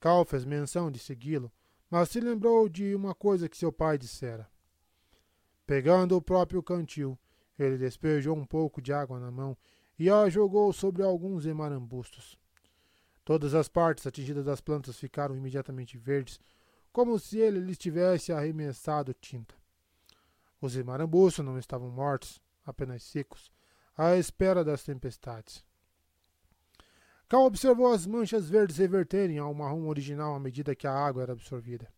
Cal 0.00 0.24
fez 0.24 0.44
menção 0.44 0.90
de 0.90 0.98
segui-lo, 0.98 1.52
mas 1.88 2.08
se 2.08 2.20
lembrou 2.20 2.68
de 2.68 2.94
uma 2.94 3.14
coisa 3.14 3.48
que 3.48 3.56
seu 3.56 3.72
pai 3.72 3.96
dissera. 3.96 4.50
Pegando 5.64 6.16
o 6.16 6.22
próprio 6.22 6.62
cantil, 6.62 7.18
ele 7.58 7.78
despejou 7.78 8.36
um 8.36 8.44
pouco 8.44 8.82
de 8.82 8.92
água 8.92 9.20
na 9.20 9.30
mão 9.30 9.56
e 9.98 10.10
a 10.10 10.28
jogou 10.28 10.72
sobre 10.72 11.02
alguns 11.02 11.46
emarambustos. 11.46 12.36
Todas 13.24 13.54
as 13.54 13.68
partes 13.68 14.06
atingidas 14.06 14.44
das 14.44 14.60
plantas 14.60 14.98
ficaram 14.98 15.36
imediatamente 15.36 15.96
verdes, 15.96 16.40
como 16.92 17.18
se 17.18 17.38
ele 17.38 17.60
lhes 17.60 17.78
tivesse 17.78 18.32
arremessado 18.32 19.14
tinta. 19.14 19.54
Os 20.60 20.76
emarambustos 20.76 21.44
não 21.44 21.58
estavam 21.58 21.90
mortos, 21.90 22.40
apenas 22.64 23.02
secos, 23.02 23.50
à 23.96 24.16
espera 24.16 24.64
das 24.64 24.82
tempestades. 24.82 25.64
Cal 27.28 27.44
observou 27.44 27.92
as 27.92 28.06
manchas 28.06 28.48
verdes 28.48 28.76
reverterem 28.76 29.38
ao 29.38 29.54
marrom 29.54 29.88
original 29.88 30.34
à 30.34 30.40
medida 30.40 30.74
que 30.76 30.86
a 30.86 30.92
água 30.92 31.22
era 31.22 31.32
absorvida. 31.32 31.90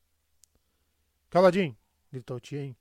Caladinho! 1.29 1.77
gritou 2.13 2.39
Tien. 2.39 2.77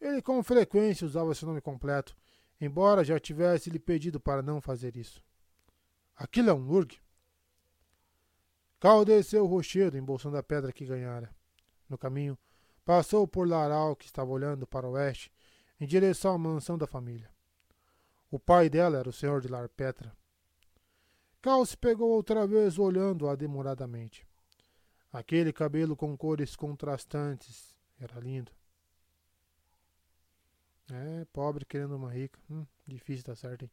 Ele 0.00 0.20
com 0.20 0.42
frequência 0.42 1.06
usava 1.06 1.34
seu 1.34 1.46
nome 1.46 1.60
completo, 1.60 2.16
embora 2.60 3.04
já 3.04 3.18
tivesse 3.20 3.70
lhe 3.70 3.78
pedido 3.78 4.18
para 4.18 4.42
não 4.42 4.60
fazer 4.60 4.96
isso. 4.96 5.22
Aquilo 6.16 6.50
é 6.50 6.54
um 6.54 6.66
Lurg. 6.66 6.98
Cal 8.78 9.04
desceu 9.04 9.44
o 9.44 9.48
rochedo, 9.48 9.96
embolsando 9.96 10.36
a 10.36 10.42
pedra 10.42 10.72
que 10.72 10.84
ganhara. 10.84 11.34
No 11.88 11.96
caminho, 11.96 12.38
passou 12.84 13.26
por 13.26 13.48
Laral, 13.48 13.96
que 13.96 14.06
estava 14.06 14.30
olhando 14.30 14.66
para 14.66 14.86
o 14.86 14.92
oeste, 14.92 15.32
em 15.80 15.86
direção 15.86 16.34
à 16.34 16.38
mansão 16.38 16.76
da 16.76 16.86
família. 16.86 17.30
O 18.30 18.38
pai 18.38 18.68
dela 18.68 18.98
era 18.98 19.08
o 19.08 19.12
senhor 19.12 19.40
de 19.40 19.48
Larpetra. 19.48 20.16
Cal 21.40 21.64
se 21.64 21.76
pegou 21.76 22.10
outra 22.10 22.46
vez 22.46 22.78
olhando-a 22.78 23.34
demoradamente. 23.34 24.26
Aquele 25.12 25.52
cabelo 25.52 25.96
com 25.96 26.16
cores 26.16 26.56
contrastantes 26.56 27.76
era 28.00 28.18
lindo. 28.18 28.52
É, 30.90 31.24
pobre 31.32 31.64
querendo 31.64 31.96
uma 31.96 32.12
rica. 32.12 32.38
Hum, 32.50 32.66
difícil 32.86 33.24
dar 33.24 33.36
certo, 33.36 33.62
hein? 33.62 33.70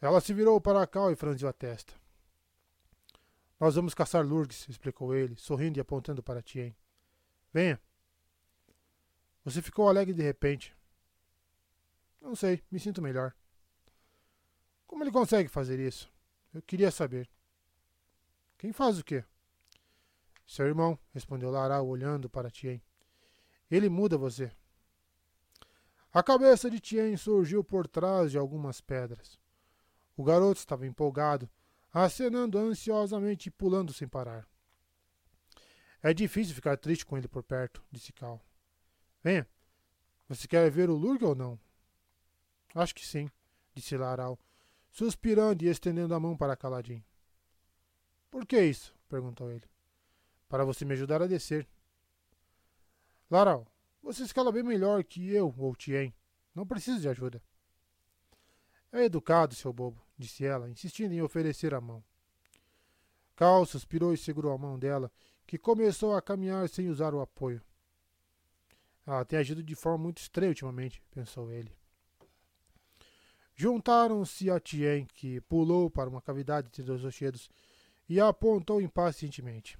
Ela 0.00 0.20
se 0.20 0.32
virou 0.32 0.60
para 0.60 0.86
Cal 0.86 1.12
e 1.12 1.16
franziu 1.16 1.48
a 1.48 1.52
testa. 1.52 1.99
Nós 3.60 3.74
vamos 3.74 3.92
caçar 3.92 4.24
Lurgs, 4.24 4.66
explicou 4.70 5.14
ele, 5.14 5.36
sorrindo 5.36 5.78
e 5.78 5.82
apontando 5.82 6.22
para 6.22 6.40
Tien. 6.40 6.74
Venha. 7.52 7.78
Você 9.44 9.60
ficou 9.60 9.86
alegre 9.86 10.14
de 10.14 10.22
repente. 10.22 10.74
Não 12.22 12.34
sei, 12.34 12.64
me 12.70 12.80
sinto 12.80 13.02
melhor. 13.02 13.34
Como 14.86 15.04
ele 15.04 15.12
consegue 15.12 15.48
fazer 15.48 15.78
isso? 15.78 16.10
Eu 16.54 16.62
queria 16.62 16.90
saber. 16.90 17.30
Quem 18.56 18.72
faz 18.72 18.98
o 18.98 19.04
quê? 19.04 19.22
Seu 20.46 20.66
irmão, 20.66 20.98
respondeu 21.12 21.50
Laral, 21.50 21.86
olhando 21.86 22.30
para 22.30 22.50
Tien. 22.50 22.82
Ele 23.70 23.90
muda 23.90 24.16
você. 24.16 24.50
A 26.12 26.22
cabeça 26.22 26.70
de 26.70 26.80
Tien 26.80 27.14
surgiu 27.16 27.62
por 27.62 27.86
trás 27.86 28.30
de 28.30 28.38
algumas 28.38 28.80
pedras. 28.80 29.38
O 30.16 30.24
garoto 30.24 30.58
estava 30.58 30.86
empolgado, 30.86 31.48
acenando 31.92 32.58
ansiosamente 32.58 33.48
e 33.48 33.50
pulando 33.50 33.92
sem 33.92 34.08
parar. 34.08 34.48
É 36.02 36.14
difícil 36.14 36.54
ficar 36.54 36.76
triste 36.76 37.04
com 37.04 37.16
ele 37.16 37.28
por 37.28 37.42
perto, 37.42 37.84
disse 37.90 38.12
Cal. 38.12 38.40
Venha. 39.22 39.46
Você 40.28 40.46
quer 40.46 40.70
ver 40.70 40.88
o 40.88 40.96
Lurg 40.96 41.24
ou 41.24 41.34
não? 41.34 41.58
Acho 42.74 42.94
que 42.94 43.04
sim, 43.04 43.28
disse 43.74 43.96
Laral, 43.96 44.38
suspirando 44.90 45.64
e 45.64 45.68
estendendo 45.68 46.14
a 46.14 46.20
mão 46.20 46.36
para 46.36 46.56
Caladim. 46.56 47.04
Por 48.30 48.46
que 48.46 48.60
isso? 48.62 48.94
perguntou 49.08 49.50
ele. 49.50 49.68
Para 50.48 50.64
você 50.64 50.84
me 50.84 50.92
ajudar 50.92 51.20
a 51.20 51.26
descer. 51.26 51.68
Laral, 53.28 53.66
você 54.02 54.22
escala 54.22 54.52
bem 54.52 54.62
melhor 54.62 55.02
que 55.04 55.28
eu 55.32 55.52
ou 55.58 55.74
Tien. 55.74 56.14
Não 56.54 56.66
precisa 56.66 57.00
de 57.00 57.08
ajuda. 57.08 57.42
É 58.92 59.04
educado, 59.04 59.54
seu 59.54 59.72
bobo, 59.72 60.00
disse 60.20 60.44
ela, 60.44 60.68
insistindo 60.68 61.12
em 61.14 61.22
oferecer 61.22 61.74
a 61.74 61.80
mão. 61.80 62.04
Cal 63.34 63.64
suspirou 63.64 64.12
e 64.12 64.18
segurou 64.18 64.52
a 64.52 64.58
mão 64.58 64.78
dela, 64.78 65.10
que 65.46 65.58
começou 65.58 66.14
a 66.14 66.22
caminhar 66.22 66.68
sem 66.68 66.88
usar 66.88 67.14
o 67.14 67.20
apoio. 67.20 67.60
Ela 69.06 69.24
tem 69.24 69.38
agido 69.38 69.62
de 69.62 69.74
forma 69.74 70.04
muito 70.04 70.18
estranha 70.18 70.50
ultimamente, 70.50 71.02
pensou 71.10 71.50
ele. 71.50 71.74
Juntaram-se 73.56 74.50
a 74.50 74.60
Tien, 74.60 75.06
que 75.06 75.40
pulou 75.42 75.90
para 75.90 76.08
uma 76.08 76.22
cavidade 76.22 76.68
entre 76.68 76.92
os 76.92 77.02
rochedos 77.02 77.50
e 78.08 78.20
a 78.20 78.28
apontou 78.28 78.80
impacientemente. 78.80 79.78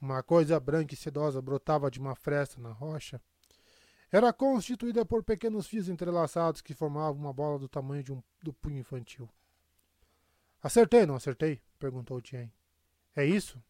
Uma 0.00 0.22
coisa 0.22 0.58
branca 0.58 0.94
e 0.94 0.96
sedosa 0.96 1.42
brotava 1.42 1.90
de 1.90 2.00
uma 2.00 2.14
fresta 2.14 2.60
na 2.60 2.72
rocha. 2.72 3.20
Era 4.10 4.32
constituída 4.32 5.04
por 5.04 5.22
pequenos 5.22 5.66
fios 5.66 5.88
entrelaçados 5.88 6.62
que 6.62 6.74
formavam 6.74 7.20
uma 7.20 7.32
bola 7.32 7.58
do 7.58 7.68
tamanho 7.68 8.02
de 8.02 8.12
um, 8.12 8.22
do 8.42 8.52
punho 8.52 8.78
infantil. 8.78 9.28
Acertei, 10.62 11.06
não 11.06 11.14
acertei? 11.14 11.60
perguntou 11.78 12.20
Tien. 12.20 12.52
É 13.16 13.24
isso? 13.24 13.62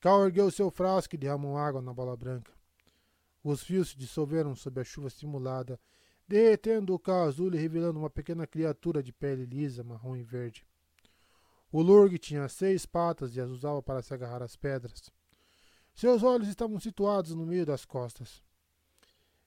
Cal 0.00 0.24
ergueu 0.24 0.50
seu 0.50 0.70
frasco 0.70 1.14
e 1.14 1.18
derramou 1.18 1.56
água 1.56 1.80
na 1.80 1.92
bola 1.92 2.16
branca. 2.16 2.52
Os 3.42 3.62
fios 3.62 3.90
se 3.90 3.96
dissolveram 3.96 4.54
sob 4.54 4.80
a 4.80 4.84
chuva 4.84 5.08
simulada, 5.08 5.78
derretendo 6.26 6.94
o 6.94 6.98
casulo 6.98 7.54
e 7.54 7.58
revelando 7.58 7.98
uma 7.98 8.10
pequena 8.10 8.46
criatura 8.46 9.02
de 9.02 9.12
pele 9.12 9.44
lisa, 9.44 9.84
marrom 9.84 10.16
e 10.16 10.22
verde. 10.22 10.66
O 11.72 11.80
Lurg 11.80 12.18
tinha 12.18 12.48
seis 12.48 12.84
patas 12.84 13.36
e 13.36 13.40
as 13.40 13.48
usava 13.48 13.82
para 13.82 14.02
se 14.02 14.12
agarrar 14.12 14.42
às 14.42 14.56
pedras. 14.56 15.10
Seus 15.94 16.22
olhos 16.22 16.48
estavam 16.48 16.80
situados 16.80 17.34
no 17.34 17.46
meio 17.46 17.64
das 17.64 17.84
costas. 17.84 18.42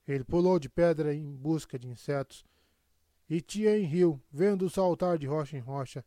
Ele 0.08 0.24
pulou 0.24 0.60
de 0.60 0.70
pedra 0.70 1.14
em 1.14 1.36
busca 1.36 1.80
de 1.80 1.88
insetos, 1.88 2.46
e 3.34 3.42
Tien 3.42 3.84
riu, 3.84 4.22
vendo-o 4.32 4.70
saltar 4.70 5.18
de 5.18 5.26
rocha 5.26 5.58
em 5.58 5.60
rocha, 5.60 6.06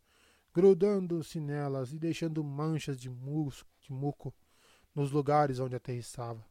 grudando-se 0.53 1.41
nelas 1.41 1.91
e 1.91 1.99
deixando 1.99 2.41
manchas 2.41 2.97
de, 2.97 3.09
mus, 3.09 3.65
de 3.81 3.91
muco 3.91 4.33
nos 4.95 5.11
lugares 5.11 5.59
onde 5.59 5.75
aterrissava. 5.75 6.41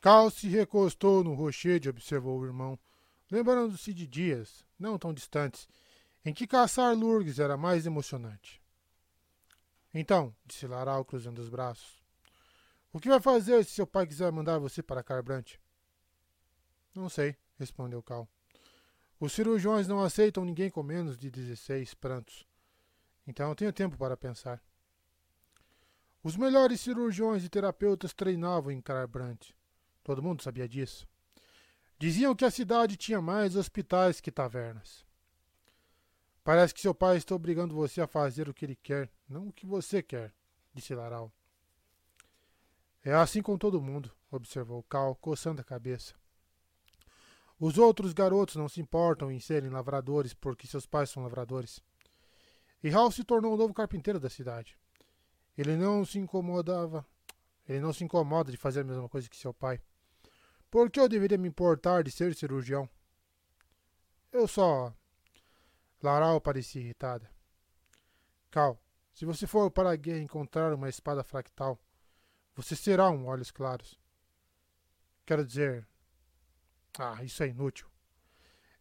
Cal 0.00 0.30
se 0.30 0.48
recostou 0.48 1.22
no 1.22 1.34
rochedo 1.34 1.86
e 1.86 1.90
observou 1.90 2.40
o 2.40 2.46
irmão, 2.46 2.78
lembrando-se 3.30 3.92
de 3.92 4.06
dias, 4.06 4.64
não 4.78 4.98
tão 4.98 5.12
distantes, 5.12 5.68
em 6.24 6.32
que 6.32 6.46
caçar 6.46 6.96
Lurgs 6.96 7.38
era 7.38 7.58
mais 7.58 7.84
emocionante. 7.84 8.62
Então, 9.92 10.34
disse 10.46 10.66
Laral 10.66 11.04
cruzando 11.04 11.38
os 11.38 11.50
braços, 11.50 12.02
o 12.90 12.98
que 12.98 13.10
vai 13.10 13.20
fazer 13.20 13.62
se 13.62 13.72
seu 13.72 13.86
pai 13.86 14.06
quiser 14.06 14.32
mandar 14.32 14.58
você 14.58 14.82
para 14.82 15.02
Carbrante? 15.02 15.60
Não 16.94 17.10
sei, 17.10 17.36
respondeu 17.58 18.02
Cal. 18.02 18.26
Os 19.22 19.34
cirurgiões 19.34 19.86
não 19.86 20.02
aceitam 20.02 20.44
ninguém 20.44 20.68
com 20.68 20.82
menos 20.82 21.16
de 21.16 21.30
16 21.30 21.94
prantos. 21.94 22.44
Então 23.24 23.48
eu 23.48 23.54
tenho 23.54 23.72
tempo 23.72 23.96
para 23.96 24.16
pensar. 24.16 24.60
Os 26.24 26.36
melhores 26.36 26.80
cirurgiões 26.80 27.44
e 27.44 27.48
terapeutas 27.48 28.12
treinavam 28.12 28.72
em 28.72 28.80
Carbrante. 28.80 29.56
Todo 30.02 30.20
mundo 30.20 30.42
sabia 30.42 30.68
disso. 30.68 31.06
Diziam 32.00 32.34
que 32.34 32.44
a 32.44 32.50
cidade 32.50 32.96
tinha 32.96 33.22
mais 33.22 33.54
hospitais 33.54 34.20
que 34.20 34.32
tavernas. 34.32 35.06
Parece 36.42 36.74
que 36.74 36.80
seu 36.80 36.92
pai 36.92 37.16
está 37.16 37.32
obrigando 37.32 37.76
você 37.76 38.00
a 38.00 38.08
fazer 38.08 38.48
o 38.48 38.52
que 38.52 38.64
ele 38.64 38.74
quer, 38.74 39.08
não 39.28 39.46
o 39.46 39.52
que 39.52 39.64
você 39.64 40.02
quer, 40.02 40.34
disse 40.74 40.96
Laral. 40.96 41.32
É 43.04 43.14
assim 43.14 43.40
com 43.40 43.56
todo 43.56 43.80
mundo, 43.80 44.10
observou 44.32 44.82
Cal, 44.82 45.14
coçando 45.14 45.60
a 45.60 45.64
cabeça. 45.64 46.20
Os 47.64 47.78
outros 47.78 48.12
garotos 48.12 48.56
não 48.56 48.68
se 48.68 48.80
importam 48.80 49.30
em 49.30 49.38
serem 49.38 49.70
lavradores 49.70 50.34
porque 50.34 50.66
seus 50.66 50.84
pais 50.84 51.10
são 51.10 51.22
lavradores. 51.22 51.80
E 52.82 52.90
Hal 52.90 53.08
se 53.12 53.22
tornou 53.22 53.54
o 53.54 53.56
novo 53.56 53.72
carpinteiro 53.72 54.18
da 54.18 54.28
cidade. 54.28 54.76
Ele 55.56 55.76
não 55.76 56.04
se 56.04 56.18
incomodava. 56.18 57.06
Ele 57.68 57.78
não 57.78 57.92
se 57.92 58.02
incomoda 58.02 58.50
de 58.50 58.56
fazer 58.56 58.80
a 58.80 58.84
mesma 58.84 59.08
coisa 59.08 59.30
que 59.30 59.36
seu 59.36 59.54
pai. 59.54 59.80
Por 60.68 60.90
que 60.90 60.98
eu 60.98 61.08
deveria 61.08 61.38
me 61.38 61.46
importar 61.46 62.02
de 62.02 62.10
ser 62.10 62.34
cirurgião? 62.34 62.90
Eu 64.32 64.48
só. 64.48 64.92
Laral 66.02 66.40
parecia 66.40 66.82
irritada. 66.82 67.30
Cal, 68.50 68.76
se 69.14 69.24
você 69.24 69.46
for 69.46 69.70
para 69.70 69.92
a 69.92 69.94
guerra 69.94 70.18
encontrar 70.18 70.74
uma 70.74 70.88
espada 70.88 71.22
fractal, 71.22 71.78
você 72.56 72.74
será 72.74 73.08
um 73.08 73.28
Olhos 73.28 73.52
Claros. 73.52 73.96
Quero 75.24 75.46
dizer. 75.46 75.91
Ah, 76.98 77.22
isso 77.24 77.42
é 77.42 77.48
inútil. 77.48 77.86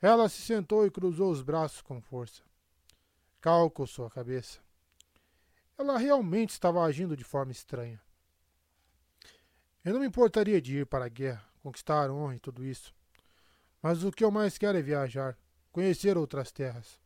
Ela 0.02 0.28
se 0.28 0.42
sentou 0.42 0.86
e 0.86 0.92
cruzou 0.92 1.32
os 1.32 1.42
braços 1.42 1.82
com 1.82 2.02
força. 2.02 2.42
Cal 3.40 3.70
coçou 3.70 4.06
a 4.06 4.12
cabeça. 4.12 4.60
Ela 5.78 5.98
realmente 5.98 6.50
estava 6.50 6.84
agindo 6.84 7.16
de 7.16 7.24
forma 7.24 7.52
estranha. 7.52 8.02
Eu 9.84 9.94
não 9.94 10.00
me 10.00 10.08
importaria 10.08 10.62
de 10.62 10.80
ir 10.80 10.86
para 10.86 11.06
a 11.06 11.10
guerra, 11.10 11.44
conquistar 11.64 12.12
honra 12.12 12.36
e 12.36 12.40
tudo 12.40 12.64
isso. 12.64 12.94
Mas 13.82 14.04
o 14.04 14.12
que 14.12 14.24
eu 14.24 14.30
mais 14.30 14.58
quero 14.58 14.78
é 14.78 14.82
viajar, 14.82 15.36
conhecer 15.72 16.18
outras 16.18 16.52
terras. 16.52 17.00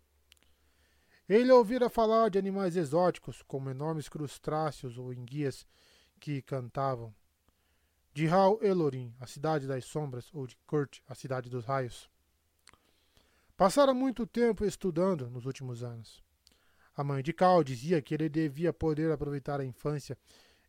Ele 1.28 1.52
ouvira 1.52 1.90
falar 1.90 2.30
de 2.30 2.38
animais 2.38 2.76
exóticos, 2.76 3.42
como 3.44 3.70
enormes 3.70 4.10
crustáceos 4.10 4.98
ou 4.98 5.14
enguias 5.14 5.66
que 6.20 6.42
cantavam. 6.42 7.14
De 8.16 8.30
Hal 8.30 8.58
Elorin, 8.64 9.14
a 9.20 9.28
cidade 9.28 9.68
das 9.68 9.84
sombras, 9.84 10.34
ou 10.34 10.48
de 10.48 10.56
Kurt, 10.66 11.00
a 11.06 11.14
cidade 11.14 11.50
dos 11.50 11.66
raios. 11.66 12.10
Passara 13.58 13.94
muito 13.94 14.26
tempo 14.26 14.64
estudando 14.64 15.30
nos 15.30 15.46
últimos 15.46 15.84
anos. 15.84 16.24
A 16.96 17.04
mãe 17.04 17.22
de 17.22 17.34
Cal 17.34 17.62
dizia 17.62 18.02
que 18.02 18.14
ele 18.14 18.30
devia 18.30 18.72
poder 18.72 19.12
aproveitar 19.12 19.60
a 19.60 19.66
infância 19.66 20.18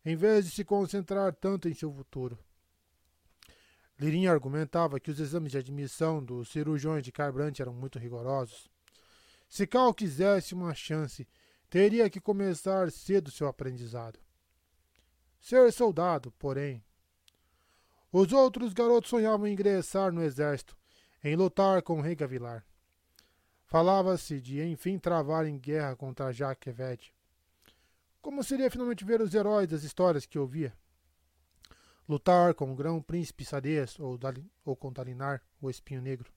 em 0.03 0.13
vez 0.13 0.43
de 0.43 0.51
se 0.51 0.65
concentrar 0.65 1.33
tanto 1.33 1.69
em 1.69 1.73
seu 1.73 1.89
futuro. 1.89 2.37
Lirinha 3.97 4.33
argumentava 4.33 4.99
que 4.99 5.09
os 5.09 5.17
exames 5.17 5.53
de 5.53 5.57
admissão 5.57 6.21
dos 6.21 6.49
cirurgiões 6.49 7.01
de 7.01 7.13
Carbrante 7.13 7.61
eram 7.61 7.73
muito 7.73 7.97
rigorosos. 7.97 8.69
Se 9.47 9.65
Cal 9.65 9.93
quisesse 9.93 10.53
uma 10.53 10.73
chance, 10.73 11.25
teria 11.69 12.09
que 12.09 12.19
começar 12.19 12.91
cedo 12.91 13.31
seu 13.31 13.47
aprendizado. 13.47 14.19
Ser 15.39 15.71
soldado, 15.71 16.29
porém. 16.33 16.83
Os 18.19 18.33
outros 18.33 18.73
garotos 18.73 19.11
sonhavam 19.11 19.45
em 19.45 19.53
ingressar 19.53 20.11
no 20.11 20.23
exército, 20.23 20.75
em 21.23 21.35
lutar 21.35 21.83
com 21.83 21.99
o 21.99 22.01
rei 22.01 22.15
Gavilar. 22.15 22.65
Falava-se 23.67 24.41
de 24.41 24.59
enfim 24.59 24.97
travar 24.97 25.45
em 25.45 25.55
guerra 25.59 25.95
contra 25.95 26.33
Jacques 26.33 26.67
Eved. 26.67 27.13
Como 28.19 28.43
seria 28.43 28.71
finalmente 28.71 29.05
ver 29.05 29.21
os 29.21 29.35
heróis 29.35 29.67
das 29.67 29.83
histórias 29.83 30.25
que 30.25 30.39
ouvia? 30.39 30.75
Lutar 32.09 32.55
com 32.55 32.71
o 32.71 32.75
grão-príncipe 32.75 33.45
Sadez 33.45 33.99
ou, 33.99 34.17
ou 34.65 34.75
com 34.75 34.91
Dalinar, 34.91 35.43
o 35.61 35.69
espinho 35.69 36.01
negro. 36.01 36.33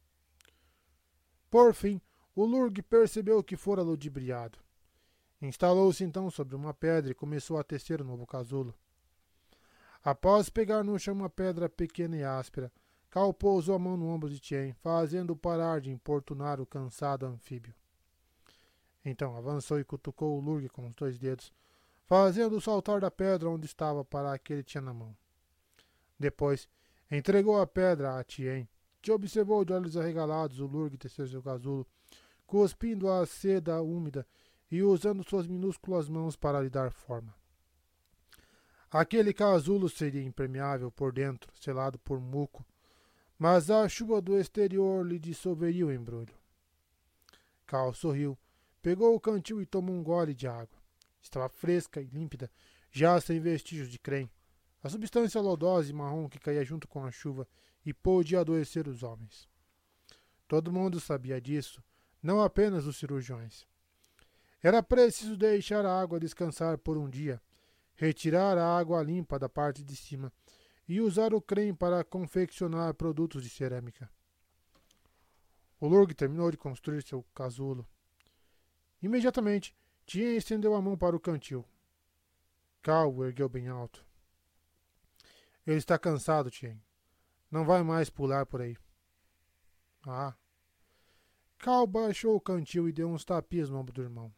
Por 1.48 1.72
fim, 1.72 1.98
o 2.34 2.44
Lurg 2.44 2.82
percebeu 2.82 3.42
que 3.42 3.56
fora 3.56 3.80
ludibriado. 3.80 4.58
Instalou-se 5.40 6.04
então 6.04 6.30
sobre 6.30 6.54
uma 6.54 6.74
pedra 6.74 7.12
e 7.12 7.14
começou 7.14 7.56
a 7.56 7.64
tecer 7.64 8.02
o 8.02 8.04
novo 8.04 8.26
casulo. 8.26 8.74
Após 10.02 10.48
pegar 10.48 10.82
no 10.82 10.98
chão 10.98 11.14
uma 11.14 11.28
pedra 11.28 11.68
pequena 11.68 12.16
e 12.16 12.24
áspera, 12.24 12.72
Cal 13.10 13.34
pousou 13.34 13.74
a 13.74 13.78
mão 13.78 13.96
no 13.96 14.06
ombro 14.06 14.30
de 14.30 14.38
Tien, 14.38 14.72
fazendo-o 14.74 15.36
parar 15.36 15.80
de 15.80 15.90
importunar 15.90 16.60
o 16.60 16.66
cansado 16.66 17.26
anfíbio. 17.26 17.74
Então 19.04 19.36
avançou 19.36 19.80
e 19.80 19.84
cutucou 19.84 20.38
o 20.38 20.40
Lurg 20.40 20.68
com 20.68 20.86
os 20.86 20.94
dois 20.94 21.18
dedos, 21.18 21.52
fazendo-o 22.06 22.60
saltar 22.60 23.00
da 23.00 23.10
pedra 23.10 23.50
onde 23.50 23.66
estava 23.66 24.04
para 24.04 24.32
a 24.32 24.38
que 24.38 24.52
ele 24.52 24.62
tinha 24.62 24.80
na 24.80 24.94
mão. 24.94 25.16
Depois, 26.18 26.68
entregou 27.10 27.60
a 27.60 27.66
pedra 27.66 28.18
a 28.18 28.22
Tien, 28.22 28.68
que 29.02 29.10
observou 29.10 29.64
de 29.64 29.72
olhos 29.72 29.96
arregalados 29.96 30.60
o 30.60 30.66
Lurg 30.66 30.96
tecer 30.96 31.26
seu 31.28 31.42
casulo 31.42 31.86
cuspindo 32.50 33.08
a 33.08 33.24
seda 33.24 33.80
úmida 33.80 34.26
e 34.68 34.82
usando 34.82 35.22
suas 35.22 35.46
minúsculas 35.46 36.08
mãos 36.08 36.34
para 36.34 36.60
lhe 36.60 36.68
dar 36.68 36.90
forma. 36.90 37.39
Aquele 38.90 39.32
casulo 39.32 39.88
seria 39.88 40.22
impermeável 40.22 40.90
por 40.90 41.12
dentro, 41.12 41.52
selado 41.54 41.98
por 42.00 42.20
muco, 42.20 42.66
mas 43.38 43.70
a 43.70 43.88
chuva 43.88 44.20
do 44.20 44.36
exterior 44.36 45.06
lhe 45.06 45.18
dissolveria 45.18 45.86
o 45.86 45.92
embrulho. 45.92 46.34
Cal 47.66 47.94
sorriu, 47.94 48.36
pegou 48.82 49.14
o 49.14 49.20
cantil 49.20 49.62
e 49.62 49.66
tomou 49.66 49.94
um 49.94 50.02
gole 50.02 50.34
de 50.34 50.48
água. 50.48 50.76
Estava 51.22 51.48
fresca 51.48 52.00
e 52.00 52.06
límpida, 52.06 52.50
já 52.90 53.20
sem 53.20 53.38
vestígios 53.38 53.88
de 53.88 53.98
creme. 53.98 54.30
A 54.82 54.88
substância 54.88 55.40
lodosa 55.40 55.88
e 55.88 55.92
marrom 55.92 56.28
que 56.28 56.40
caía 56.40 56.64
junto 56.64 56.88
com 56.88 57.04
a 57.04 57.12
chuva 57.12 57.46
e 57.86 57.94
podia 57.94 58.40
adoecer 58.40 58.88
os 58.88 59.04
homens. 59.04 59.48
Todo 60.48 60.72
mundo 60.72 60.98
sabia 60.98 61.40
disso, 61.40 61.80
não 62.20 62.40
apenas 62.40 62.86
os 62.86 62.96
cirurgiões. 62.96 63.66
Era 64.60 64.82
preciso 64.82 65.36
deixar 65.36 65.86
a 65.86 66.00
água 66.00 66.18
descansar 66.18 66.76
por 66.76 66.98
um 66.98 67.08
dia, 67.08 67.40
retirar 68.00 68.56
a 68.56 68.78
água 68.78 69.02
limpa 69.02 69.38
da 69.38 69.46
parte 69.46 69.84
de 69.84 69.94
cima 69.94 70.32
e 70.88 71.02
usar 71.02 71.34
o 71.34 71.40
creme 71.40 71.74
para 71.74 72.02
confeccionar 72.02 72.94
produtos 72.94 73.42
de 73.42 73.50
cerâmica. 73.50 74.10
O 75.78 75.86
Lurg 75.86 76.14
terminou 76.14 76.50
de 76.50 76.56
construir 76.56 77.06
seu 77.06 77.22
casulo. 77.34 77.86
Imediatamente, 79.02 79.76
Tien 80.06 80.34
estendeu 80.34 80.74
a 80.74 80.80
mão 80.80 80.96
para 80.96 81.14
o 81.14 81.20
cantil. 81.20 81.62
Cal 82.80 83.14
o 83.14 83.22
ergueu 83.22 83.50
bem 83.50 83.68
alto. 83.68 84.04
Ele 85.66 85.76
está 85.76 85.98
cansado, 85.98 86.50
Tien. 86.50 86.82
Não 87.50 87.66
vai 87.66 87.82
mais 87.82 88.08
pular 88.08 88.46
por 88.46 88.62
aí. 88.62 88.78
Ah, 90.06 90.34
Cal 91.58 91.86
baixou 91.86 92.34
o 92.34 92.40
cantil 92.40 92.88
e 92.88 92.92
deu 92.92 93.10
uns 93.10 93.26
tapinhas 93.26 93.68
no 93.68 93.76
ombro 93.76 93.92
do 93.92 94.02
irmão. 94.02 94.32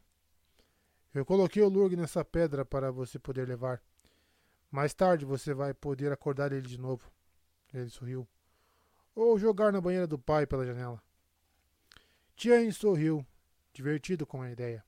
Eu 1.14 1.26
coloquei 1.26 1.62
o 1.62 1.68
Lurg 1.68 1.94
nessa 1.94 2.24
pedra 2.24 2.64
para 2.64 2.90
você 2.90 3.18
poder 3.18 3.46
levar. 3.46 3.82
Mais 4.70 4.94
tarde 4.94 5.26
você 5.26 5.52
vai 5.52 5.74
poder 5.74 6.10
acordar 6.10 6.52
ele 6.52 6.66
de 6.66 6.78
novo. 6.78 7.12
Ele 7.72 7.90
sorriu. 7.90 8.26
Ou 9.14 9.38
jogar 9.38 9.72
na 9.72 9.80
banheira 9.80 10.06
do 10.06 10.18
pai 10.18 10.46
pela 10.46 10.64
janela. 10.64 11.02
Tien 12.34 12.72
sorriu, 12.72 13.26
divertido 13.74 14.26
com 14.26 14.40
a 14.40 14.50
ideia. 14.50 14.82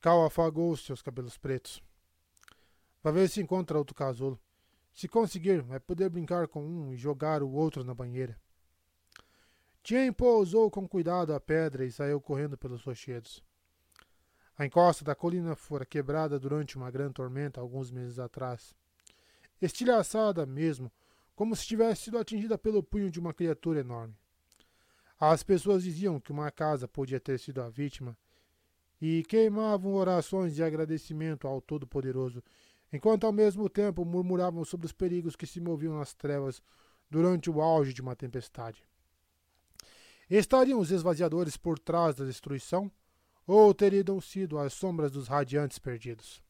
Cal 0.00 0.24
afagou 0.24 0.76
seus 0.76 1.02
cabelos 1.02 1.36
pretos. 1.36 1.82
Vai 3.02 3.12
ver 3.12 3.28
se 3.28 3.40
encontra 3.40 3.78
outro 3.78 3.96
casulo. 3.96 4.40
Se 4.92 5.08
conseguir, 5.08 5.60
vai 5.60 5.80
poder 5.80 6.08
brincar 6.08 6.46
com 6.46 6.64
um 6.64 6.92
e 6.92 6.96
jogar 6.96 7.42
o 7.42 7.50
outro 7.50 7.82
na 7.82 7.94
banheira. 7.94 8.40
Tien 9.82 10.12
pousou 10.12 10.70
com 10.70 10.88
cuidado 10.88 11.34
a 11.34 11.40
pedra 11.40 11.84
e 11.84 11.90
saiu 11.90 12.20
correndo 12.20 12.56
pelos 12.56 12.82
rochedos. 12.82 13.42
A 14.58 14.66
encosta 14.66 15.04
da 15.04 15.14
colina 15.14 15.54
fora 15.54 15.86
quebrada 15.86 16.36
durante 16.36 16.76
uma 16.76 16.90
grande 16.90 17.14
tormenta 17.14 17.60
alguns 17.60 17.92
meses 17.92 18.18
atrás. 18.18 18.74
Estilhaçada 19.62 20.44
mesmo, 20.44 20.90
como 21.36 21.54
se 21.54 21.64
tivesse 21.64 22.02
sido 22.02 22.18
atingida 22.18 22.58
pelo 22.58 22.82
punho 22.82 23.08
de 23.08 23.20
uma 23.20 23.32
criatura 23.32 23.78
enorme. 23.78 24.16
As 25.20 25.44
pessoas 25.44 25.84
diziam 25.84 26.18
que 26.18 26.32
uma 26.32 26.50
casa 26.50 26.88
podia 26.88 27.20
ter 27.20 27.38
sido 27.38 27.62
a 27.62 27.68
vítima 27.68 28.18
e 29.00 29.22
queimavam 29.28 29.94
orações 29.94 30.56
de 30.56 30.62
agradecimento 30.64 31.46
ao 31.46 31.60
Todo-Poderoso, 31.60 32.42
enquanto 32.92 33.24
ao 33.24 33.32
mesmo 33.32 33.68
tempo 33.68 34.04
murmuravam 34.04 34.64
sobre 34.64 34.86
os 34.86 34.92
perigos 34.92 35.36
que 35.36 35.46
se 35.46 35.60
moviam 35.60 35.96
nas 35.96 36.14
trevas 36.14 36.60
durante 37.08 37.48
o 37.48 37.60
auge 37.60 37.92
de 37.92 38.02
uma 38.02 38.16
tempestade. 38.16 38.84
Estariam 40.28 40.80
os 40.80 40.90
esvaziadores 40.90 41.56
por 41.56 41.78
trás 41.78 42.16
da 42.16 42.24
destruição? 42.24 42.90
Ou 43.48 43.72
teriam 43.72 44.20
sido 44.20 44.58
as 44.58 44.74
sombras 44.74 45.10
dos 45.10 45.26
radiantes 45.26 45.78
perdidos? 45.78 46.42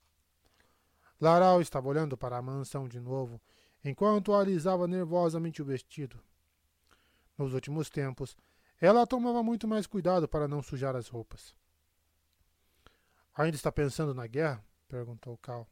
Laral 1.21 1.61
estava 1.61 1.87
olhando 1.87 2.19
para 2.19 2.37
a 2.37 2.43
mansão 2.43 2.89
de 2.89 2.99
novo, 2.99 3.41
enquanto 3.85 4.35
alisava 4.35 4.89
nervosamente 4.89 5.63
o 5.63 5.65
vestido. 5.65 6.19
Nos 7.39 7.55
últimos 7.55 7.89
tempos, 7.89 8.37
ela 8.81 9.07
tomava 9.07 9.45
muito 9.45 9.69
mais 9.69 9.87
cuidado 9.87 10.27
para 10.27 10.49
não 10.49 10.61
sujar 10.61 10.97
as 10.97 11.07
roupas. 11.07 11.55
Ainda 13.33 13.55
está 13.55 13.71
pensando 13.71 14.13
na 14.13 14.27
guerra? 14.27 14.61
perguntou 14.89 15.39
Cal. 15.39 15.69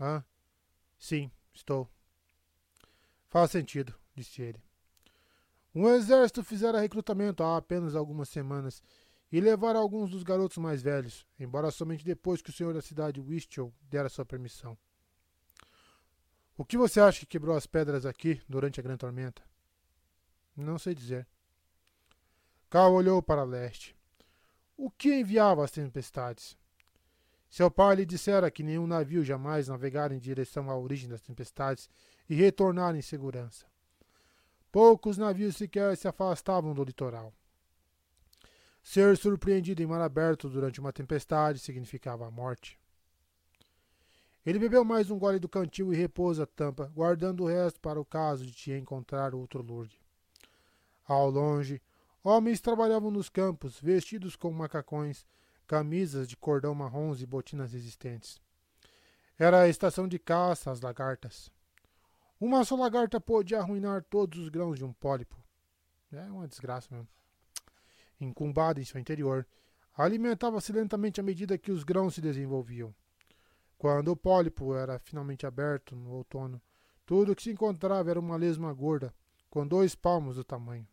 Ah, 0.00 0.24
sim, 0.98 1.30
estou. 1.52 1.86
Faz 3.26 3.50
sentido, 3.50 3.94
disse 4.14 4.40
ele. 4.40 4.62
Um 5.74 5.90
exército 5.90 6.42
fizera 6.42 6.80
recrutamento 6.80 7.42
há 7.42 7.58
apenas 7.58 7.94
algumas 7.94 8.30
semanas 8.30 8.82
e 9.30 9.40
levara 9.40 9.78
alguns 9.78 10.10
dos 10.10 10.22
garotos 10.22 10.58
mais 10.58 10.82
velhos, 10.82 11.26
embora 11.38 11.70
somente 11.70 12.04
depois 12.04 12.40
que 12.40 12.50
o 12.50 12.52
senhor 12.52 12.72
da 12.72 12.80
cidade 12.80 13.20
Wistel 13.20 13.72
dera 13.82 14.08
sua 14.08 14.24
permissão. 14.24 14.76
O 16.56 16.64
que 16.64 16.76
você 16.76 17.00
acha 17.00 17.20
que 17.20 17.26
quebrou 17.26 17.56
as 17.56 17.66
pedras 17.66 18.04
aqui 18.04 18.42
durante 18.48 18.80
a 18.80 18.82
grande 18.82 18.98
tormenta? 18.98 19.42
Não 20.56 20.78
sei 20.78 20.94
dizer. 20.94 21.26
Cal 22.68 22.92
olhou 22.92 23.22
para 23.22 23.44
leste. 23.44 23.96
O 24.76 24.90
que 24.90 25.20
enviava 25.20 25.64
as 25.64 25.70
tempestades? 25.70 26.56
Seu 27.48 27.70
pai 27.70 27.96
lhe 27.96 28.04
dissera 28.04 28.50
que 28.50 28.62
nenhum 28.62 28.86
navio 28.86 29.24
jamais 29.24 29.68
navegara 29.68 30.14
em 30.14 30.18
direção 30.18 30.70
à 30.70 30.76
origem 30.76 31.08
das 31.08 31.22
tempestades 31.22 31.88
e 32.28 32.34
retornar 32.34 32.94
em 32.94 33.02
segurança. 33.02 33.66
Poucos 34.70 35.16
navios 35.16 35.56
sequer 35.56 35.96
se 35.96 36.06
afastavam 36.06 36.74
do 36.74 36.84
litoral. 36.84 37.32
Ser 38.90 39.18
surpreendido 39.18 39.82
em 39.82 39.86
mar 39.86 40.00
aberto 40.00 40.48
durante 40.48 40.80
uma 40.80 40.94
tempestade 40.94 41.58
significava 41.58 42.26
a 42.26 42.30
morte. 42.30 42.80
Ele 44.46 44.58
bebeu 44.58 44.82
mais 44.82 45.10
um 45.10 45.18
gole 45.18 45.38
do 45.38 45.46
cantil 45.46 45.92
e 45.92 45.96
repôs 45.96 46.40
a 46.40 46.46
tampa, 46.46 46.90
guardando 46.94 47.44
o 47.44 47.46
resto 47.46 47.78
para 47.80 48.00
o 48.00 48.04
caso 48.04 48.46
de 48.46 48.52
te 48.52 48.72
encontrar 48.72 49.34
outro 49.34 49.60
lurgue. 49.60 50.00
Ao 51.04 51.28
longe, 51.28 51.82
homens 52.24 52.62
trabalhavam 52.62 53.10
nos 53.10 53.28
campos, 53.28 53.78
vestidos 53.78 54.36
com 54.36 54.50
macacões, 54.50 55.26
camisas 55.66 56.26
de 56.26 56.34
cordão 56.34 56.74
marrons 56.74 57.20
e 57.20 57.26
botinas 57.26 57.74
resistentes. 57.74 58.40
Era 59.38 59.60
a 59.60 59.68
estação 59.68 60.08
de 60.08 60.18
caça 60.18 60.70
às 60.70 60.80
lagartas. 60.80 61.50
Uma 62.40 62.64
só 62.64 62.74
lagarta 62.74 63.20
podia 63.20 63.58
arruinar 63.58 64.02
todos 64.04 64.38
os 64.38 64.48
grãos 64.48 64.78
de 64.78 64.84
um 64.86 64.94
pólipo. 64.94 65.36
É 66.10 66.22
uma 66.30 66.48
desgraça 66.48 66.88
mesmo. 66.90 67.18
Incumbada 68.20 68.80
em 68.80 68.84
seu 68.84 69.00
interior, 69.00 69.46
alimentava-se 69.96 70.72
lentamente 70.72 71.20
à 71.20 71.22
medida 71.22 71.58
que 71.58 71.72
os 71.72 71.84
grãos 71.84 72.14
se 72.14 72.20
desenvolviam. 72.20 72.94
Quando 73.76 74.08
o 74.08 74.16
pólipo 74.16 74.74
era 74.74 74.98
finalmente 74.98 75.46
aberto 75.46 75.94
no 75.94 76.10
outono, 76.10 76.60
tudo 77.06 77.32
o 77.32 77.36
que 77.36 77.42
se 77.42 77.50
encontrava 77.50 78.10
era 78.10 78.20
uma 78.20 78.36
lesma 78.36 78.72
gorda, 78.72 79.14
com 79.48 79.66
dois 79.66 79.94
palmos 79.94 80.36
do 80.36 80.44
tamanho. 80.44 80.86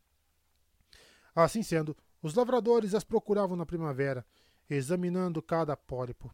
Assim 1.35 1.61
sendo, 1.61 1.97
os 2.21 2.33
lavradores 2.33 2.93
as 2.93 3.03
procuravam 3.03 3.57
na 3.57 3.65
primavera, 3.65 4.25
examinando 4.69 5.41
cada 5.41 5.75
pólipo. 5.75 6.33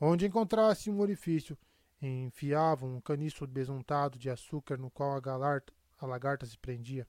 Onde 0.00 0.26
encontrasse 0.26 0.90
um 0.90 1.00
orifício, 1.00 1.56
enfiavam 2.00 2.96
um 2.96 3.00
caniço 3.00 3.46
besuntado 3.46 4.18
de 4.18 4.28
açúcar 4.28 4.76
no 4.76 4.90
qual 4.90 5.14
a, 5.14 5.20
galarta, 5.20 5.72
a 5.98 6.06
lagarta 6.06 6.44
se 6.44 6.58
prendia. 6.58 7.06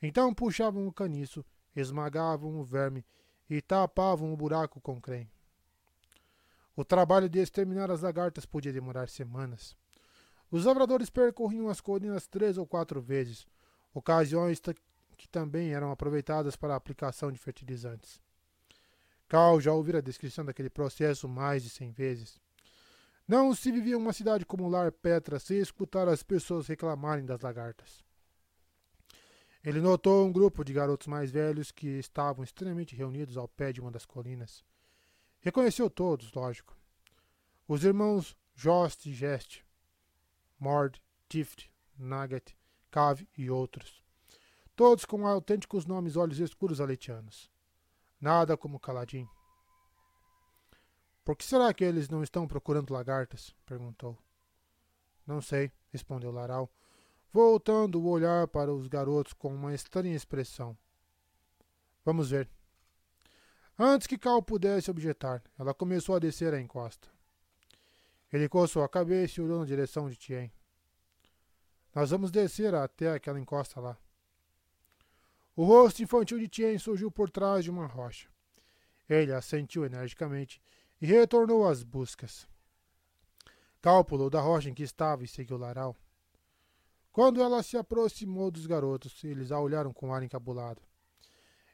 Então 0.00 0.32
puxavam 0.32 0.86
o 0.86 0.92
caniço, 0.92 1.44
esmagavam 1.74 2.58
o 2.58 2.64
verme 2.64 3.04
e 3.48 3.60
tapavam 3.60 4.32
o 4.32 4.36
buraco 4.36 4.80
com 4.80 5.00
creme. 5.00 5.30
O 6.74 6.84
trabalho 6.84 7.28
de 7.28 7.38
exterminar 7.38 7.90
as 7.90 8.00
lagartas 8.00 8.46
podia 8.46 8.72
demorar 8.72 9.08
semanas. 9.08 9.76
Os 10.50 10.64
lavradores 10.64 11.10
percorriam 11.10 11.68
as 11.68 11.80
colinas 11.80 12.26
três 12.26 12.56
ou 12.56 12.66
quatro 12.66 13.00
vezes, 13.00 13.46
ocasiões 13.94 14.60
que 15.16 15.28
também 15.28 15.72
eram 15.74 15.90
aproveitadas 15.90 16.56
para 16.56 16.74
a 16.74 16.76
aplicação 16.76 17.30
de 17.30 17.38
fertilizantes. 17.38 18.20
Cal 19.28 19.60
já 19.60 19.72
ouvira 19.72 19.98
a 19.98 20.02
descrição 20.02 20.44
daquele 20.44 20.68
processo 20.68 21.28
mais 21.28 21.62
de 21.62 21.70
cem 21.70 21.90
vezes. 21.90 22.38
Não 23.26 23.54
se 23.54 23.70
vivia 23.70 23.96
uma 23.96 24.12
cidade 24.12 24.44
como 24.44 24.68
Lar 24.68 24.92
Petra 24.92 25.38
sem 25.38 25.58
escutar 25.58 26.08
as 26.08 26.22
pessoas 26.22 26.66
reclamarem 26.66 27.24
das 27.24 27.40
lagartas. 27.40 28.04
Ele 29.64 29.80
notou 29.80 30.26
um 30.26 30.32
grupo 30.32 30.64
de 30.64 30.72
garotos 30.72 31.06
mais 31.06 31.30
velhos 31.30 31.70
que 31.70 31.86
estavam 31.86 32.42
estranhamente 32.42 32.96
reunidos 32.96 33.36
ao 33.36 33.46
pé 33.46 33.72
de 33.72 33.80
uma 33.80 33.92
das 33.92 34.04
colinas. 34.04 34.64
Reconheceu 35.40 35.88
todos, 35.88 36.32
lógico. 36.32 36.76
Os 37.68 37.84
irmãos 37.84 38.36
Jost 38.56 39.08
e 39.08 39.14
Gest, 39.14 39.62
Mord, 40.58 41.00
Tift, 41.28 41.72
Nugget, 41.96 42.56
Cave 42.90 43.28
e 43.38 43.50
outros. 43.50 44.02
Todos 44.74 45.04
com 45.04 45.26
autênticos 45.26 45.86
nomes 45.86 46.16
olhos 46.16 46.38
escuros 46.40 46.80
aletianos. 46.80 47.50
Nada 48.20 48.56
como 48.56 48.80
Caladim. 48.80 49.28
Por 51.24 51.36
que 51.36 51.44
será 51.44 51.72
que 51.72 51.84
eles 51.84 52.08
não 52.08 52.22
estão 52.22 52.48
procurando 52.48 52.92
lagartas? 52.92 53.54
perguntou. 53.64 54.18
Não 55.26 55.40
sei, 55.40 55.70
respondeu 55.90 56.32
Laral, 56.32 56.68
voltando 57.32 57.98
o 57.98 58.08
olhar 58.08 58.46
para 58.46 58.72
os 58.72 58.86
garotos 58.86 59.32
com 59.32 59.54
uma 59.54 59.74
estranha 59.74 60.14
expressão. 60.14 60.76
Vamos 62.04 62.30
ver. 62.30 62.48
Antes 63.78 64.06
que 64.06 64.18
Cal 64.18 64.42
pudesse 64.42 64.90
objetar, 64.90 65.42
ela 65.58 65.72
começou 65.72 66.14
a 66.14 66.18
descer 66.18 66.52
a 66.52 66.60
encosta. 66.60 67.08
Ele 68.30 68.48
coçou 68.48 68.84
a 68.84 68.88
cabeça 68.88 69.40
e 69.40 69.44
olhou 69.44 69.60
na 69.60 69.66
direção 69.66 70.10
de 70.10 70.16
Tien. 70.16 70.52
Nós 71.94 72.10
vamos 72.10 72.30
descer 72.30 72.74
até 72.74 73.12
aquela 73.12 73.40
encosta 73.40 73.80
lá. 73.80 73.96
O 75.56 75.64
rosto 75.64 76.02
infantil 76.02 76.38
de 76.38 76.48
Tien 76.48 76.78
surgiu 76.78 77.10
por 77.10 77.30
trás 77.30 77.64
de 77.64 77.70
uma 77.70 77.86
rocha. 77.86 78.28
Ele 79.08 79.32
assentiu 79.32 79.84
energicamente 79.84 80.60
e 81.00 81.06
retornou 81.06 81.66
às 81.66 81.82
buscas. 81.82 82.46
Cal 83.80 84.04
pulou 84.04 84.30
da 84.30 84.40
rocha 84.40 84.70
em 84.70 84.74
que 84.74 84.82
estava 84.82 85.24
e 85.24 85.28
seguiu 85.28 85.58
Laral. 85.58 85.96
Quando 87.12 87.42
ela 87.42 87.62
se 87.62 87.76
aproximou 87.76 88.50
dos 88.50 88.66
garotos, 88.66 89.22
eles 89.22 89.52
a 89.52 89.60
olharam 89.60 89.92
com 89.92 90.14
ar 90.14 90.22
encabulado. 90.22 90.80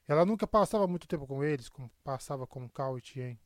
Ela 0.08 0.26
nunca 0.26 0.49
passava 0.49 0.89
muito 0.89 1.07
tempo 1.07 1.28
com 1.28 1.44
eles, 1.44 1.68
como 1.68 1.89
passava 2.02 2.44
com 2.44 2.68
Cal 2.68 2.99
e 2.99 3.00
Tien. 3.00 3.39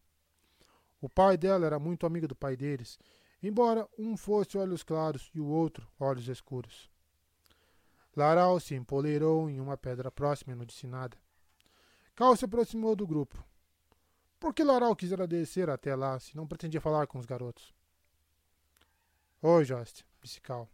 O 1.02 1.08
pai 1.08 1.36
dela 1.36 1.66
era 1.66 1.78
muito 1.78 2.06
amigo 2.06 2.26
do 2.26 2.34
pai 2.34 2.56
deles, 2.56 2.98
embora 3.42 3.86
um 3.98 4.16
fosse 4.16 4.56
olhos 4.56 4.82
claros 4.82 5.30
e 5.34 5.40
o 5.40 5.46
outro 5.46 5.86
olhos 6.00 6.26
escuros. 6.28 6.88
Laral 8.16 8.58
se 8.58 8.74
empoleirou 8.74 9.50
em 9.50 9.60
uma 9.60 9.76
pedra 9.76 10.10
próxima 10.10 10.52
e 10.54 10.56
não 10.56 10.64
disse 10.64 10.86
nada. 10.86 11.18
Cal 12.14 12.34
se 12.36 12.44
aproximou 12.44 12.96
do 12.96 13.06
grupo. 13.06 13.44
Por 14.40 14.54
que 14.54 14.64
Laral 14.64 14.96
quisera 14.96 15.26
descer 15.26 15.68
até 15.68 15.94
lá 15.94 16.18
se 16.18 16.36
não 16.36 16.46
pretendia 16.46 16.80
falar 16.80 17.06
com 17.06 17.18
os 17.18 17.26
garotos? 17.26 17.74
Oi, 19.42 19.64
Jost, 19.64 20.06
disse 20.22 20.40
Cal. 20.40 20.68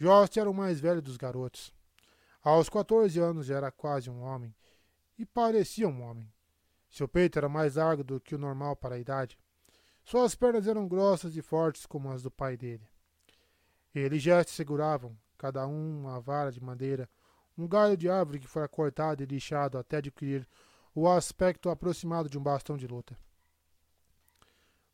Jost 0.00 0.38
era 0.38 0.48
o 0.48 0.54
mais 0.54 0.78
velho 0.78 1.02
dos 1.02 1.16
garotos. 1.16 1.72
Aos 2.42 2.68
14 2.68 3.18
anos 3.18 3.46
já 3.46 3.56
era 3.56 3.72
quase 3.72 4.08
um 4.08 4.22
homem 4.22 4.54
e 5.18 5.26
parecia 5.26 5.88
um 5.88 6.02
homem. 6.02 6.32
Seu 6.88 7.08
peito 7.08 7.38
era 7.38 7.48
mais 7.48 7.74
largo 7.74 8.04
do 8.04 8.20
que 8.20 8.34
o 8.34 8.38
normal 8.38 8.76
para 8.76 8.94
a 8.94 8.98
idade. 8.98 9.38
Suas 10.04 10.34
pernas 10.34 10.66
eram 10.66 10.88
grossas 10.88 11.36
e 11.36 11.42
fortes 11.42 11.84
como 11.84 12.10
as 12.10 12.22
do 12.22 12.30
pai 12.30 12.56
dele. 12.56 12.88
Ele 13.94 14.16
e 14.16 14.20
Jesse 14.20 14.52
seguravam, 14.52 15.18
cada 15.36 15.66
um 15.66 16.00
uma 16.00 16.20
vara 16.20 16.52
de 16.52 16.62
madeira, 16.62 17.08
um 17.56 17.66
galho 17.66 17.96
de 17.96 18.08
árvore 18.08 18.38
que 18.38 18.46
fora 18.46 18.68
cortado 18.68 19.22
e 19.22 19.26
lixado 19.26 19.76
até 19.76 19.96
adquirir 19.96 20.48
o 20.94 21.08
aspecto 21.08 21.68
aproximado 21.68 22.28
de 22.28 22.38
um 22.38 22.42
bastão 22.42 22.76
de 22.76 22.86
luta. 22.86 23.18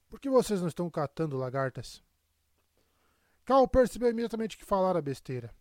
Por 0.09 0.19
que 0.19 0.31
vocês 0.31 0.61
não 0.61 0.69
estão 0.69 0.89
catando 0.89 1.37
lagartas? 1.37 2.03
Cal 3.45 3.69
percebeu 3.69 4.11
imediatamente 4.11 4.57
que 4.57 4.65
falara 4.65 5.03
besteira. 5.03 5.55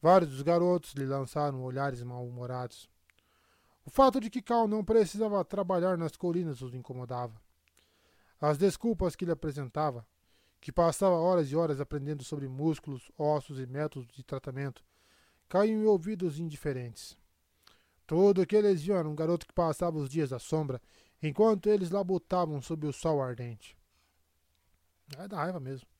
Vários 0.00 0.30
dos 0.30 0.42
garotos 0.42 0.92
lhe 0.94 1.04
lançaram 1.04 1.62
olhares 1.62 2.02
mal-humorados. 2.02 2.88
O 3.84 3.90
fato 3.90 4.20
de 4.20 4.30
que 4.30 4.40
Cal 4.40 4.68
não 4.68 4.84
precisava 4.84 5.44
trabalhar 5.44 5.98
nas 5.98 6.16
colinas 6.16 6.62
os 6.62 6.74
incomodava. 6.74 7.40
As 8.40 8.56
desculpas 8.58 9.16
que 9.16 9.24
ele 9.24 9.32
apresentava, 9.32 10.06
que 10.60 10.70
passava 10.70 11.14
horas 11.16 11.50
e 11.50 11.56
horas 11.56 11.80
aprendendo 11.80 12.22
sobre 12.22 12.48
músculos, 12.48 13.10
ossos 13.18 13.58
e 13.58 13.66
métodos 13.66 14.14
de 14.14 14.22
tratamento, 14.22 14.84
caíam 15.48 15.82
em 15.82 15.86
ouvidos 15.86 16.38
indiferentes. 16.38 17.16
Tudo 18.06 18.42
o 18.42 18.46
que 18.46 18.56
eles 18.56 18.82
viam 18.82 18.98
era 18.98 19.08
um 19.08 19.14
garoto 19.14 19.46
que 19.46 19.52
passava 19.52 19.98
os 19.98 20.08
dias 20.08 20.32
à 20.32 20.38
sombra, 20.38 20.80
enquanto 21.22 21.68
eles 21.68 21.90
labutavam 21.90 22.60
sob 22.60 22.86
o 22.86 22.92
sol 22.92 23.22
ardente. 23.22 23.76
É 25.18 25.26
da 25.26 25.36
raiva 25.36 25.58
mesmo. 25.58 25.93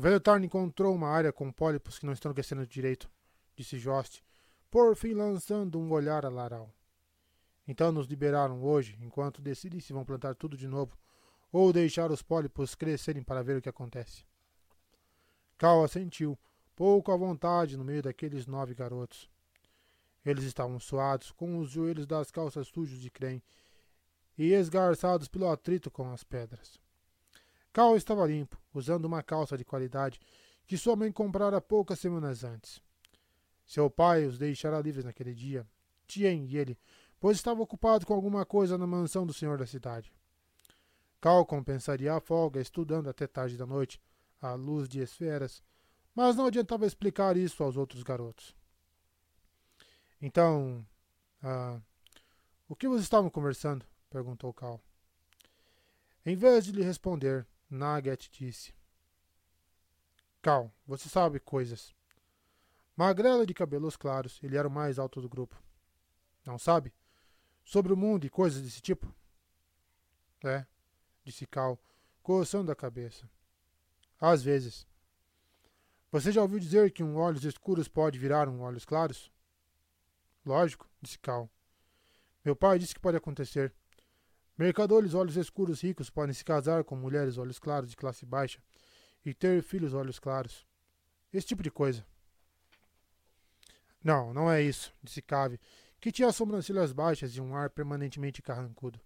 O 0.00 0.02
velho 0.02 0.18
Tarn 0.18 0.42
encontrou 0.42 0.94
uma 0.94 1.10
área 1.10 1.30
com 1.30 1.52
pólipos 1.52 1.98
que 1.98 2.06
não 2.06 2.14
estão 2.14 2.32
crescendo 2.32 2.66
direito, 2.66 3.06
disse 3.54 3.78
Jost, 3.78 4.24
por 4.70 4.96
fim 4.96 5.12
lançando 5.12 5.78
um 5.78 5.92
olhar 5.92 6.24
a 6.24 6.30
Laral. 6.30 6.74
Então 7.68 7.92
nos 7.92 8.06
liberaram 8.06 8.64
hoje, 8.64 8.98
enquanto 9.02 9.42
decidem 9.42 9.78
se 9.78 9.92
vão 9.92 10.02
plantar 10.02 10.34
tudo 10.34 10.56
de 10.56 10.66
novo 10.66 10.96
ou 11.52 11.70
deixar 11.70 12.10
os 12.10 12.22
pólipos 12.22 12.74
crescerem 12.74 13.22
para 13.22 13.42
ver 13.42 13.58
o 13.58 13.60
que 13.60 13.68
acontece. 13.68 14.24
Cal 15.58 15.84
assentiu, 15.84 16.38
pouco 16.74 17.12
à 17.12 17.16
vontade 17.18 17.76
no 17.76 17.84
meio 17.84 18.02
daqueles 18.02 18.46
nove 18.46 18.72
garotos. 18.72 19.28
Eles 20.24 20.44
estavam 20.44 20.80
suados, 20.80 21.30
com 21.30 21.58
os 21.58 21.72
joelhos 21.72 22.06
das 22.06 22.30
calças 22.30 22.68
sujos 22.68 23.02
de 23.02 23.10
creme 23.10 23.44
e 24.38 24.54
esgarçados 24.54 25.28
pelo 25.28 25.50
atrito 25.50 25.90
com 25.90 26.10
as 26.10 26.24
pedras. 26.24 26.79
Cal 27.72 27.96
estava 27.96 28.26
limpo, 28.26 28.60
usando 28.74 29.04
uma 29.04 29.22
calça 29.22 29.56
de 29.56 29.64
qualidade 29.64 30.20
que 30.66 30.76
sua 30.76 30.96
mãe 30.96 31.10
comprara 31.10 31.60
poucas 31.60 31.98
semanas 31.98 32.44
antes. 32.44 32.82
Seu 33.64 33.88
pai 33.88 34.24
os 34.26 34.38
deixara 34.38 34.80
livres 34.80 35.04
naquele 35.04 35.34
dia, 35.34 35.66
Tien 36.06 36.44
e 36.46 36.56
ele, 36.56 36.78
pois 37.20 37.36
estava 37.36 37.62
ocupado 37.62 38.04
com 38.04 38.14
alguma 38.14 38.44
coisa 38.44 38.76
na 38.76 38.86
mansão 38.86 39.26
do 39.26 39.32
senhor 39.32 39.58
da 39.58 39.66
cidade. 39.66 40.12
Cal 41.20 41.44
compensaria 41.44 42.14
a 42.14 42.20
folga 42.20 42.60
estudando 42.60 43.08
até 43.08 43.26
tarde 43.26 43.56
da 43.56 43.66
noite, 43.66 44.00
à 44.40 44.54
luz 44.54 44.88
de 44.88 45.00
esferas, 45.00 45.62
mas 46.14 46.34
não 46.34 46.46
adiantava 46.46 46.86
explicar 46.86 47.36
isso 47.36 47.62
aos 47.62 47.76
outros 47.76 48.02
garotos. 48.02 48.56
Então, 50.20 50.84
ah, 51.42 51.80
o 52.68 52.74
que 52.74 52.88
vocês 52.88 53.02
estavam 53.02 53.30
conversando? 53.30 53.84
perguntou 54.08 54.52
Cal. 54.52 54.80
Em 56.24 56.34
vez 56.34 56.64
de 56.64 56.72
lhe 56.72 56.82
responder, 56.82 57.46
Nugget 57.70 58.28
disse: 58.32 58.74
Cal, 60.42 60.72
você 60.86 61.08
sabe 61.08 61.38
coisas. 61.38 61.94
Magrela 62.96 63.46
de 63.46 63.54
cabelos 63.54 63.96
claros, 63.96 64.40
ele 64.42 64.56
era 64.56 64.66
o 64.66 64.70
mais 64.70 64.98
alto 64.98 65.20
do 65.20 65.28
grupo. 65.28 65.62
Não 66.44 66.58
sabe? 66.58 66.92
Sobre 67.64 67.92
o 67.92 67.96
mundo 67.96 68.26
e 68.26 68.30
coisas 68.30 68.60
desse 68.60 68.80
tipo? 68.80 69.14
É, 70.44 70.66
disse 71.24 71.46
Cal, 71.46 71.78
coçando 72.22 72.72
a 72.72 72.76
cabeça. 72.76 73.30
Às 74.20 74.42
vezes. 74.42 74.86
Você 76.10 76.32
já 76.32 76.42
ouviu 76.42 76.58
dizer 76.58 76.90
que 76.90 77.04
um 77.04 77.16
olhos 77.16 77.44
escuros 77.44 77.86
pode 77.86 78.18
virar 78.18 78.48
um 78.48 78.62
olhos 78.62 78.84
claros? 78.84 79.30
Lógico, 80.44 80.88
disse 81.00 81.18
Cal. 81.18 81.48
Meu 82.44 82.56
pai 82.56 82.78
disse 82.78 82.94
que 82.94 83.00
pode 83.00 83.16
acontecer. 83.16 83.72
Mercadores 84.60 85.14
olhos 85.14 85.38
escuros 85.38 85.80
ricos 85.80 86.10
podem 86.10 86.34
se 86.34 86.44
casar 86.44 86.84
com 86.84 86.94
mulheres 86.94 87.38
olhos 87.38 87.58
claros 87.58 87.88
de 87.88 87.96
classe 87.96 88.26
baixa 88.26 88.62
e 89.24 89.32
ter 89.32 89.62
filhos 89.62 89.94
olhos 89.94 90.18
claros. 90.18 90.66
Esse 91.32 91.46
tipo 91.46 91.62
de 91.62 91.70
coisa. 91.70 92.04
Não, 94.04 94.34
não 94.34 94.50
é 94.50 94.60
isso, 94.60 94.92
disse 95.02 95.22
Cave, 95.22 95.58
que 95.98 96.12
tinha 96.12 96.30
sobrancelhas 96.30 96.92
baixas 96.92 97.34
e 97.34 97.40
um 97.40 97.56
ar 97.56 97.70
permanentemente 97.70 98.42
carrancudo. 98.42 99.00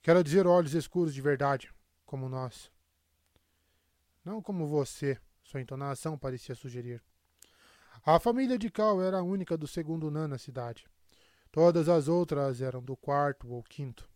Quero 0.00 0.22
dizer 0.22 0.46
olhos 0.46 0.74
escuros 0.74 1.12
de 1.12 1.20
verdade, 1.20 1.74
como 2.04 2.28
nós. 2.28 2.70
Não 4.24 4.40
como 4.40 4.64
você, 4.68 5.18
sua 5.42 5.60
entonação 5.60 6.16
parecia 6.16 6.54
sugerir. 6.54 7.02
A 8.04 8.20
família 8.20 8.56
de 8.56 8.70
Cal 8.70 9.02
era 9.02 9.18
a 9.18 9.24
única 9.24 9.56
do 9.56 9.66
segundo 9.66 10.08
Nan 10.08 10.28
na 10.28 10.38
cidade. 10.38 10.86
Todas 11.50 11.88
as 11.88 12.06
outras 12.06 12.60
eram 12.60 12.80
do 12.80 12.96
quarto 12.96 13.52
ou 13.52 13.60
quinto. 13.64 14.08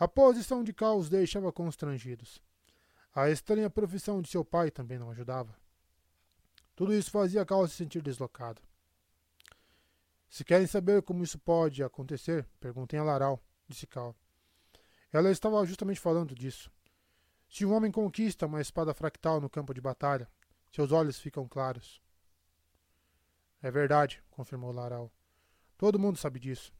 A 0.00 0.08
posição 0.08 0.64
de 0.64 0.72
Cal 0.72 0.96
os 0.96 1.10
deixava 1.10 1.52
constrangidos. 1.52 2.42
A 3.14 3.28
estranha 3.28 3.68
profissão 3.68 4.22
de 4.22 4.30
seu 4.30 4.42
pai 4.42 4.70
também 4.70 4.98
não 4.98 5.10
ajudava. 5.10 5.54
Tudo 6.74 6.94
isso 6.94 7.10
fazia 7.10 7.44
Cal 7.44 7.68
se 7.68 7.74
sentir 7.74 8.00
deslocado. 8.00 8.62
Se 10.26 10.42
querem 10.42 10.66
saber 10.66 11.02
como 11.02 11.22
isso 11.22 11.38
pode 11.38 11.82
acontecer, 11.82 12.48
perguntem 12.58 12.98
a 12.98 13.02
Laral, 13.02 13.44
disse 13.68 13.86
Cal. 13.86 14.16
Ela 15.12 15.30
estava 15.30 15.62
justamente 15.66 16.00
falando 16.00 16.34
disso. 16.34 16.72
Se 17.46 17.66
um 17.66 17.74
homem 17.74 17.92
conquista 17.92 18.46
uma 18.46 18.62
espada 18.62 18.94
fractal 18.94 19.38
no 19.38 19.50
campo 19.50 19.74
de 19.74 19.82
batalha, 19.82 20.26
seus 20.72 20.92
olhos 20.92 21.20
ficam 21.20 21.46
claros. 21.46 22.00
É 23.60 23.70
verdade, 23.70 24.24
confirmou 24.30 24.72
Laral. 24.72 25.12
Todo 25.76 25.98
mundo 25.98 26.16
sabe 26.16 26.40
disso. 26.40 26.72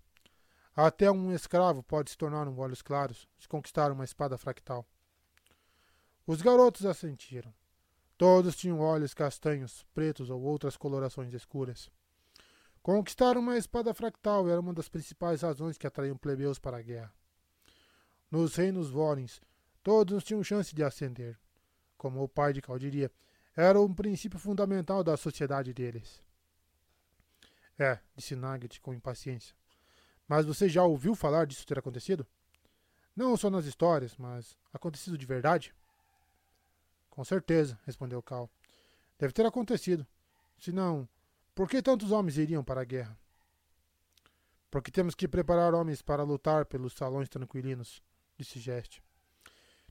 Até 0.75 1.11
um 1.11 1.33
escravo 1.33 1.83
pode 1.83 2.11
se 2.11 2.17
tornar 2.17 2.47
um 2.47 2.59
olhos 2.59 2.81
claros 2.81 3.29
se 3.39 3.49
conquistar 3.49 3.91
uma 3.91 4.05
espada 4.05 4.39
fractal. 4.39 4.87
Os 6.27 6.41
garotos 6.43 6.87
assentiram. 6.87 7.53
Todos 8.17 8.55
tinham 8.55 8.79
olhos 8.79 9.15
castanhos, 9.15 9.85
pretos 9.95 10.31
ou 10.31 10.41
outras 10.43 10.77
colorações 10.77 11.33
escuras. 11.33 11.91
Conquistar 12.83 13.37
uma 13.37 13.57
espada 13.57 13.93
fractal 13.93 14.49
era 14.49 14.61
uma 14.61 14.73
das 14.73 14.89
principais 14.89 15.43
razões 15.43 15.77
que 15.77 15.87
atraíam 15.87 16.17
plebeus 16.17 16.59
para 16.59 16.79
a 16.79 16.83
guerra. 16.83 17.13
Nos 18.31 18.55
reinos 18.55 18.91
Vorens, 18.91 19.41
todos 19.83 20.23
tinham 20.23 20.45
chance 20.45 20.75
de 20.75 20.85
ascender. 20.85 21.39
Como 21.97 22.23
o 22.23 22.29
pai 22.29 22.53
de 22.53 22.63
Cal 22.63 22.79
diria, 22.79 23.11
era 23.57 23.81
um 23.81 23.93
princípio 23.93 24.39
fundamental 24.39 25.03
da 25.03 25.17
sociedade 25.17 25.75
deles. 25.75 26.23
É, 27.79 27.99
disse 28.15 28.37
Nugget 28.37 28.81
com 28.81 28.95
impaciência. 28.95 29.60
Mas 30.31 30.47
você 30.47 30.69
já 30.69 30.85
ouviu 30.85 31.17
falar 31.17 31.45
disso 31.45 31.67
ter 31.67 31.77
acontecido? 31.77 32.25
Não 33.17 33.37
só 33.37 33.51
nas 33.51 33.65
histórias, 33.65 34.17
mas 34.17 34.57
acontecido 34.73 35.19
de 35.19 35.27
verdade? 35.27 35.75
Com 37.11 37.25
certeza, 37.25 37.77
respondeu 37.85 38.23
Cal. 38.23 38.49
Deve 39.19 39.33
ter 39.33 39.45
acontecido. 39.45 40.07
Se 40.57 40.71
não, 40.71 41.09
por 41.53 41.69
que 41.69 41.83
tantos 41.83 42.13
homens 42.13 42.39
iriam 42.39 42.63
para 42.63 42.81
a 42.81 42.85
guerra? 42.85 43.19
Porque 44.71 44.93
temos 44.93 45.17
que 45.17 45.27
preparar 45.27 45.75
homens 45.75 46.01
para 46.01 46.23
lutar 46.23 46.65
pelos 46.65 46.93
salões 46.93 47.29
tranquilinos, 47.29 48.01
disse 48.39 48.61
Geste. 48.61 49.03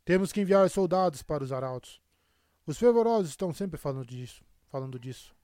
Temos 0.05 0.31
que 0.31 0.39
enviar 0.39 0.69
soldados 0.69 1.21
para 1.21 1.43
os 1.43 1.51
arautos. 1.51 1.99
Os 2.65 2.77
fervorosos 2.77 3.31
estão 3.31 3.53
sempre 3.53 3.77
falando 3.77 4.05
disso, 4.07 4.41
falando 4.69 4.97
disso. 4.97 5.35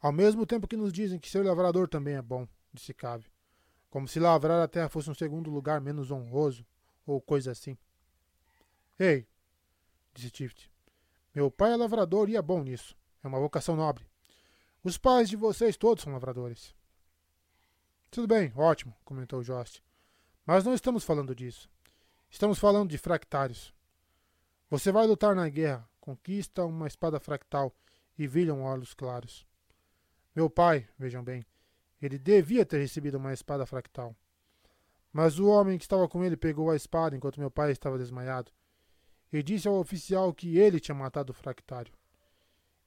Ao 0.00 0.12
mesmo 0.12 0.46
tempo 0.46 0.68
que 0.68 0.76
nos 0.76 0.92
dizem 0.92 1.18
que 1.18 1.28
ser 1.28 1.44
lavrador 1.44 1.88
também 1.88 2.14
é 2.14 2.22
bom, 2.22 2.46
disse 2.72 2.94
Cave. 2.94 3.30
Como 3.88 4.06
se 4.06 4.20
lavrar 4.20 4.62
a 4.62 4.68
terra 4.68 4.88
fosse 4.88 5.10
um 5.10 5.14
segundo 5.14 5.50
lugar 5.50 5.80
menos 5.80 6.10
honroso, 6.10 6.64
ou 7.06 7.20
coisa 7.20 7.50
assim. 7.50 7.76
Ei, 8.98 9.26
disse 10.14 10.30
Tift. 10.30 10.70
Meu 11.34 11.50
pai 11.50 11.72
é 11.72 11.76
lavrador 11.76 12.28
e 12.28 12.36
é 12.36 12.42
bom 12.42 12.62
nisso. 12.62 12.96
É 13.22 13.28
uma 13.28 13.40
vocação 13.40 13.76
nobre. 13.76 14.06
Os 14.82 14.96
pais 14.96 15.28
de 15.28 15.36
vocês 15.36 15.76
todos 15.76 16.04
são 16.04 16.12
lavradores. 16.12 16.74
Tudo 18.10 18.26
bem, 18.26 18.52
ótimo, 18.56 18.96
comentou 19.04 19.42
Jost. 19.42 19.82
Mas 20.46 20.64
não 20.64 20.74
estamos 20.74 21.04
falando 21.04 21.34
disso. 21.34 21.68
Estamos 22.30 22.58
falando 22.58 22.90
de 22.90 22.98
fractários. 22.98 23.74
Você 24.68 24.90
vai 24.90 25.06
lutar 25.06 25.34
na 25.34 25.48
guerra, 25.48 25.88
conquista 26.00 26.64
uma 26.64 26.86
espada 26.86 27.20
fractal 27.20 27.74
e 28.18 28.26
vilham 28.26 28.62
olhos 28.62 28.94
claros. 28.94 29.46
Meu 30.34 30.48
pai, 30.48 30.88
vejam 30.98 31.22
bem, 31.22 31.44
ele 32.00 32.18
devia 32.18 32.64
ter 32.64 32.78
recebido 32.78 33.16
uma 33.18 33.32
espada 33.32 33.66
fractal. 33.66 34.16
Mas 35.12 35.38
o 35.38 35.48
homem 35.48 35.76
que 35.76 35.84
estava 35.84 36.08
com 36.08 36.24
ele 36.24 36.36
pegou 36.36 36.70
a 36.70 36.76
espada 36.76 37.16
enquanto 37.16 37.40
meu 37.40 37.50
pai 37.50 37.72
estava 37.72 37.98
desmaiado 37.98 38.52
e 39.32 39.42
disse 39.42 39.68
ao 39.68 39.78
oficial 39.78 40.32
que 40.32 40.58
ele 40.58 40.80
tinha 40.80 40.94
matado 40.94 41.32
o 41.32 41.34
fractário. 41.34 41.92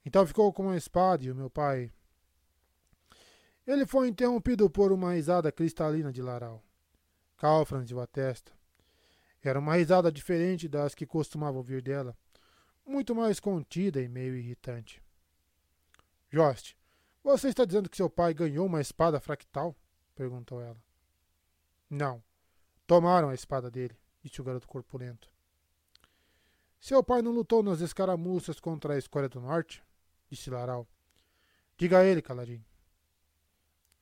Então 0.04 0.26
ficou 0.26 0.52
com 0.52 0.70
a 0.70 0.76
espada 0.76 1.24
e 1.24 1.30
o 1.30 1.34
meu 1.34 1.48
pai. 1.48 1.90
Ele 3.66 3.86
foi 3.86 4.08
interrompido 4.08 4.68
por 4.68 4.92
uma 4.92 5.12
risada 5.12 5.50
cristalina 5.50 6.12
de 6.12 6.20
Laral. 6.20 6.62
Cal 7.36 7.64
franziu 7.64 8.00
a 8.00 8.06
testa. 8.06 8.52
Era 9.42 9.58
uma 9.58 9.74
risada 9.74 10.10
diferente 10.12 10.68
das 10.68 10.94
que 10.94 11.06
costumava 11.06 11.56
ouvir 11.56 11.82
dela, 11.82 12.16
muito 12.86 13.14
mais 13.14 13.40
contida 13.40 14.00
e 14.00 14.08
meio 14.08 14.36
irritante. 14.36 15.02
Jost, 16.30 16.76
você 17.32 17.48
está 17.48 17.64
dizendo 17.64 17.88
que 17.88 17.96
seu 17.96 18.10
pai 18.10 18.34
ganhou 18.34 18.66
uma 18.66 18.80
espada 18.80 19.18
fractal? 19.18 19.74
perguntou 20.14 20.60
ela. 20.60 20.80
Não. 21.88 22.22
Tomaram 22.86 23.30
a 23.30 23.34
espada 23.34 23.70
dele, 23.70 23.96
disse 24.22 24.40
o 24.40 24.44
garoto 24.44 24.68
corpulento. 24.68 25.32
Seu 26.78 27.02
pai 27.02 27.22
não 27.22 27.32
lutou 27.32 27.62
nas 27.62 27.80
escaramuças 27.80 28.60
contra 28.60 28.92
a 28.92 28.98
Escória 28.98 29.28
do 29.28 29.40
Norte? 29.40 29.82
disse 30.30 30.50
Laral. 30.50 30.86
Diga 31.78 32.00
a 32.00 32.04
ele, 32.04 32.20
Caladim. 32.20 32.62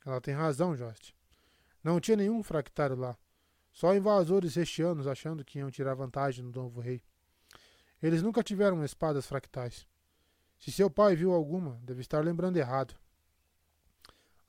Ela 0.05 0.21
tem 0.21 0.35
razão, 0.35 0.75
Jost. 0.75 1.15
Não 1.83 2.01
tinha 2.01 2.17
nenhum 2.17 2.43
fractário 2.43 2.97
lá. 2.97 3.17
Só 3.73 3.95
invasores 3.95 4.57
recheanos 4.57 5.07
achando 5.07 5.45
que 5.45 5.61
iam 5.61 5.71
tirar 5.71 5.95
vantagem 5.95 6.45
do 6.51 6.61
novo 6.61 6.81
rei. 6.81 7.03
Eles 8.03 8.21
nunca 8.21 8.43
tiveram 8.43 8.85
espadas 8.85 9.27
fractais. 9.27 9.87
Se 10.59 10.73
seu 10.73 10.91
pai 10.91 11.15
viu 11.15 11.33
alguma, 11.33 11.81
deve 11.83 12.01
estar 12.01 12.25
lembrando 12.25 12.57
errado. 12.57 12.95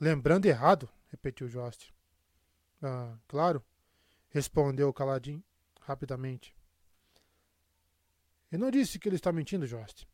Lembrando 0.04 0.48
errado? 0.48 0.90
repetiu 1.08 1.48
Jost. 1.48 1.94
Ah, 2.82 3.18
claro, 3.26 3.64
respondeu 4.32 4.92
Caladim 4.92 5.42
rapidamente. 5.80 6.54
Eu 8.52 8.60
não 8.60 8.70
disse 8.70 9.00
que 9.00 9.08
ele 9.08 9.16
está 9.16 9.32
mentindo, 9.32 9.66
Jost. 9.66 10.06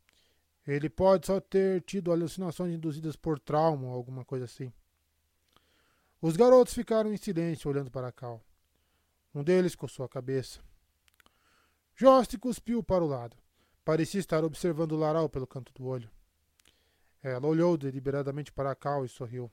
Ele 0.64 0.88
pode 0.88 1.26
só 1.26 1.40
ter 1.40 1.82
tido 1.82 2.12
alucinações 2.12 2.72
induzidas 2.72 3.16
por 3.16 3.40
trauma 3.40 3.88
ou 3.88 3.92
alguma 3.92 4.24
coisa 4.24 4.44
assim. 4.44 4.72
Os 6.22 6.36
garotos 6.36 6.72
ficaram 6.72 7.12
em 7.12 7.16
silêncio 7.16 7.68
olhando 7.68 7.90
para 7.90 8.12
Cal. 8.12 8.40
Um 9.34 9.42
deles 9.42 9.74
coçou 9.74 10.06
a 10.06 10.08
cabeça. 10.08 10.60
Jost 11.96 12.38
cuspiu 12.38 12.80
para 12.80 13.02
o 13.02 13.08
lado. 13.08 13.36
Parecia 13.84 14.20
estar 14.20 14.44
observando 14.44 14.96
Laral 14.96 15.28
pelo 15.28 15.48
canto 15.48 15.72
do 15.74 15.84
olho. 15.84 16.08
Ela 17.20 17.48
olhou 17.48 17.76
deliberadamente 17.76 18.52
para 18.52 18.72
Cal 18.76 19.04
e 19.04 19.08
sorriu. 19.08 19.50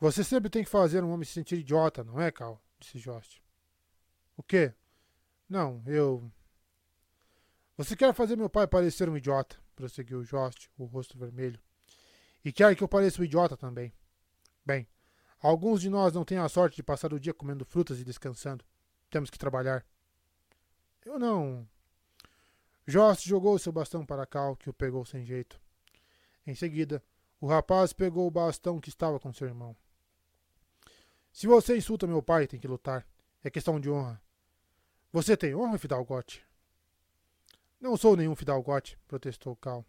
Você 0.00 0.22
sempre 0.22 0.48
tem 0.48 0.62
que 0.62 0.70
fazer 0.70 1.02
um 1.02 1.10
homem 1.10 1.24
se 1.24 1.32
sentir 1.32 1.58
idiota, 1.58 2.04
não 2.04 2.20
é, 2.20 2.30
Cal? 2.30 2.62
disse 2.78 2.98
Jost. 2.98 3.42
O 4.36 4.42
quê? 4.42 4.72
Não, 5.48 5.82
eu. 5.86 6.30
Você 7.76 7.96
quer 7.96 8.14
fazer 8.14 8.36
meu 8.36 8.48
pai 8.48 8.66
parecer 8.66 9.08
um 9.08 9.16
idiota, 9.16 9.56
prosseguiu 9.74 10.22
Jost, 10.22 10.70
o 10.78 10.84
rosto 10.84 11.18
vermelho. 11.18 11.60
E 12.44 12.52
quer 12.52 12.76
que 12.76 12.82
eu 12.82 12.88
pareça 12.88 13.20
um 13.20 13.24
idiota 13.24 13.56
também. 13.56 13.92
Bem, 14.64 14.86
Alguns 15.40 15.80
de 15.80 15.88
nós 15.88 16.12
não 16.12 16.24
têm 16.24 16.38
a 16.38 16.48
sorte 16.48 16.76
de 16.76 16.82
passar 16.82 17.12
o 17.12 17.20
dia 17.20 17.32
comendo 17.32 17.64
frutas 17.64 18.00
e 18.00 18.04
descansando. 18.04 18.64
Temos 19.08 19.30
que 19.30 19.38
trabalhar. 19.38 19.86
Eu 21.04 21.18
não. 21.18 21.66
Jost 22.86 23.28
jogou 23.28 23.58
seu 23.58 23.70
bastão 23.70 24.04
para 24.04 24.26
Cal, 24.26 24.56
que 24.56 24.68
o 24.68 24.72
pegou 24.72 25.04
sem 25.04 25.24
jeito. 25.24 25.60
Em 26.44 26.54
seguida, 26.54 27.02
o 27.40 27.46
rapaz 27.46 27.92
pegou 27.92 28.26
o 28.26 28.30
bastão 28.30 28.80
que 28.80 28.88
estava 28.88 29.20
com 29.20 29.32
seu 29.32 29.46
irmão. 29.46 29.76
Se 31.38 31.46
você 31.46 31.76
insulta 31.76 32.04
meu 32.04 32.20
pai, 32.20 32.48
tem 32.48 32.58
que 32.58 32.66
lutar. 32.66 33.06
É 33.44 33.48
questão 33.48 33.78
de 33.78 33.88
honra. 33.88 34.20
Você 35.12 35.36
tem 35.36 35.54
honra, 35.54 35.78
Fidalgote? 35.78 36.44
Não 37.80 37.96
sou 37.96 38.16
nenhum 38.16 38.34
Fidalgote, 38.34 38.98
protestou 39.06 39.54
Cal. 39.54 39.86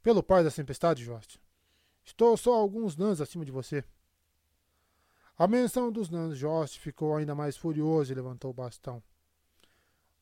Pelo 0.00 0.22
pai 0.22 0.44
da 0.44 0.52
tempestade, 0.52 1.04
Jost. 1.04 1.42
Estou 2.04 2.36
só 2.36 2.54
alguns 2.54 2.96
nãs 2.96 3.20
acima 3.20 3.44
de 3.44 3.50
você. 3.50 3.82
A 5.36 5.48
menção 5.48 5.90
dos 5.90 6.08
nãs, 6.08 6.38
Jost 6.38 6.78
ficou 6.78 7.16
ainda 7.16 7.34
mais 7.34 7.56
furioso 7.56 8.12
e 8.12 8.14
levantou 8.14 8.52
o 8.52 8.54
bastão. 8.54 9.02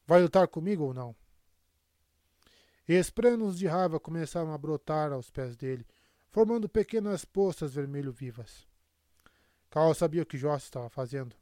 Vai 0.06 0.22
lutar 0.22 0.48
comigo 0.48 0.84
ou 0.84 0.94
não? 0.94 1.14
Esprenos 2.88 3.58
de 3.58 3.66
raiva 3.66 4.00
começaram 4.00 4.54
a 4.54 4.56
brotar 4.56 5.12
aos 5.12 5.28
pés 5.28 5.58
dele, 5.58 5.86
formando 6.30 6.70
pequenas 6.70 7.22
poças 7.22 7.74
vermelho-vivas. 7.74 8.71
Cal 9.72 9.94
sabia 9.94 10.22
o 10.22 10.26
que 10.26 10.36
Jost 10.36 10.66
estava 10.66 10.90
fazendo. 10.90 11.34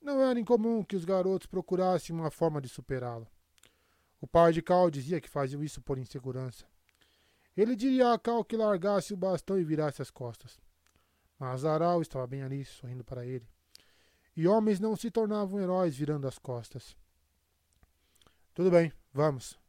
Não 0.00 0.22
era 0.22 0.40
incomum 0.40 0.82
que 0.82 0.96
os 0.96 1.04
garotos 1.04 1.46
procurassem 1.46 2.16
uma 2.16 2.30
forma 2.30 2.62
de 2.62 2.68
superá-lo. 2.68 3.28
O 4.22 4.26
pai 4.26 4.54
de 4.54 4.62
Cal 4.62 4.90
dizia 4.90 5.20
que 5.20 5.28
faziam 5.28 5.62
isso 5.62 5.78
por 5.82 5.98
insegurança. 5.98 6.64
Ele 7.54 7.76
diria 7.76 8.10
a 8.10 8.18
Cal 8.18 8.42
que 8.42 8.56
largasse 8.56 9.12
o 9.12 9.18
bastão 9.18 9.58
e 9.58 9.64
virasse 9.64 10.00
as 10.00 10.10
costas. 10.10 10.58
Mas 11.38 11.66
Aral 11.66 12.00
estava 12.00 12.26
bem 12.26 12.42
ali, 12.42 12.64
sorrindo 12.64 13.04
para 13.04 13.26
ele. 13.26 13.46
E 14.34 14.48
homens 14.48 14.80
não 14.80 14.96
se 14.96 15.10
tornavam 15.10 15.60
heróis 15.60 15.94
virando 15.94 16.26
as 16.26 16.38
costas. 16.38 16.96
Tudo 18.54 18.70
bem, 18.70 18.90
vamos. 19.12 19.60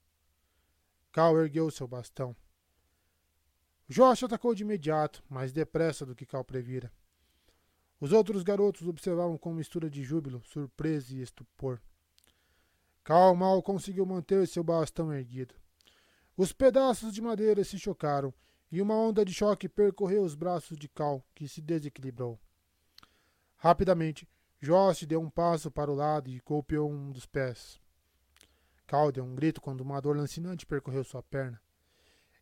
Cal 1.12 1.38
ergueu 1.38 1.70
seu 1.70 1.86
bastão. 1.86 2.34
Josh 3.90 4.24
atacou 4.24 4.56
de 4.56 4.64
imediato, 4.64 5.22
mais 5.28 5.52
depressa 5.52 6.06
do 6.06 6.16
que 6.16 6.26
Cal 6.26 6.46
previra. 6.46 6.90
Os 8.04 8.12
outros 8.12 8.44
garotos 8.44 8.86
observavam 8.86 9.38
com 9.38 9.54
mistura 9.54 9.90
de 9.90 10.04
júbilo, 10.04 10.44
surpresa 10.44 11.16
e 11.16 11.22
estupor. 11.22 11.82
Cal 13.02 13.34
mal 13.34 13.64
conseguiu 13.64 14.06
manter 14.06 14.46
seu 14.46 14.62
bastão 14.62 15.14
erguido. 15.14 15.56
Os 16.36 16.52
pedaços 16.52 17.14
de 17.14 17.22
madeira 17.22 17.64
se 17.64 17.80
chocaram 17.80 18.34
e 18.70 18.82
uma 18.82 18.94
onda 18.94 19.24
de 19.24 19.34
choque 19.34 19.70
percorreu 19.70 20.22
os 20.22 20.36
braços 20.36 20.78
de 20.78 20.90
Cal, 20.90 21.26
que 21.34 21.48
se 21.48 21.62
desequilibrou. 21.62 22.38
Rapidamente, 23.56 24.28
Josh 24.62 25.06
deu 25.06 25.22
um 25.22 25.30
passo 25.30 25.72
para 25.72 25.90
o 25.90 25.96
lado 25.96 26.30
e 26.30 26.42
golpeou 26.46 26.92
um 26.92 27.10
dos 27.10 27.26
pés. 27.26 27.80
Cal 28.86 29.14
deu 29.14 29.24
um 29.24 29.34
grito 29.34 29.62
quando 29.62 29.80
uma 29.80 30.02
dor 30.02 30.18
lancinante 30.18 30.66
percorreu 30.66 31.06
sua 31.06 31.24
perna. 31.24 31.62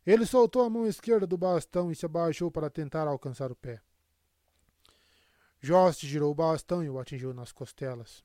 Ele 0.04 0.26
soltou 0.26 0.64
a 0.64 0.68
mão 0.68 0.88
esquerda 0.88 1.24
do 1.24 1.38
bastão 1.38 1.88
e 1.92 1.94
se 1.94 2.04
abaixou 2.04 2.50
para 2.50 2.68
tentar 2.68 3.06
alcançar 3.06 3.52
o 3.52 3.54
pé. 3.54 3.80
Jost 5.62 6.04
girou 6.04 6.32
o 6.32 6.34
bastão 6.34 6.82
e 6.82 6.90
o 6.90 6.98
atingiu 6.98 7.32
nas 7.32 7.52
costelas. 7.52 8.24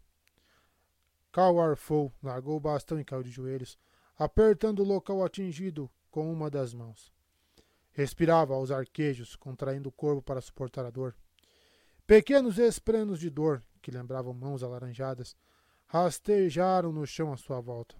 Cal 1.31 1.59
arfou, 1.59 2.11
largou 2.23 2.57
o 2.57 2.59
bastão 2.59 2.99
e 2.99 3.05
caiu 3.05 3.21
de 3.21 3.29
joelhos, 3.29 3.77
apertando 4.17 4.79
o 4.79 4.83
local 4.83 5.23
atingido 5.23 5.87
com 6.09 6.33
uma 6.33 6.49
das 6.49 6.73
mãos. 6.73 7.13
Respirava 7.91 8.55
aos 8.55 8.71
arquejos, 8.71 9.35
contraindo 9.35 9.89
o 9.89 9.91
corpo 9.91 10.23
para 10.23 10.41
suportar 10.41 10.83
a 10.83 10.89
dor. 10.89 11.15
Pequenos 12.07 12.57
esprenos 12.57 13.19
de 13.19 13.29
dor, 13.29 13.63
que 13.83 13.91
lembravam 13.91 14.33
mãos 14.33 14.63
alaranjadas, 14.63 15.35
rastejaram 15.85 16.91
no 16.91 17.05
chão 17.05 17.31
à 17.31 17.37
sua 17.37 17.61
volta. 17.61 17.95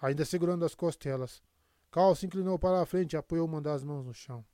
Ainda 0.00 0.24
segurando 0.24 0.64
as 0.64 0.74
costelas, 0.74 1.42
Cal 1.90 2.14
se 2.14 2.26
inclinou 2.26 2.60
para 2.60 2.80
a 2.80 2.86
frente 2.86 3.14
e 3.14 3.16
apoiou 3.16 3.46
uma 3.46 3.60
das 3.60 3.82
mãos 3.82 4.04
no 4.04 4.14
chão. 4.14 4.44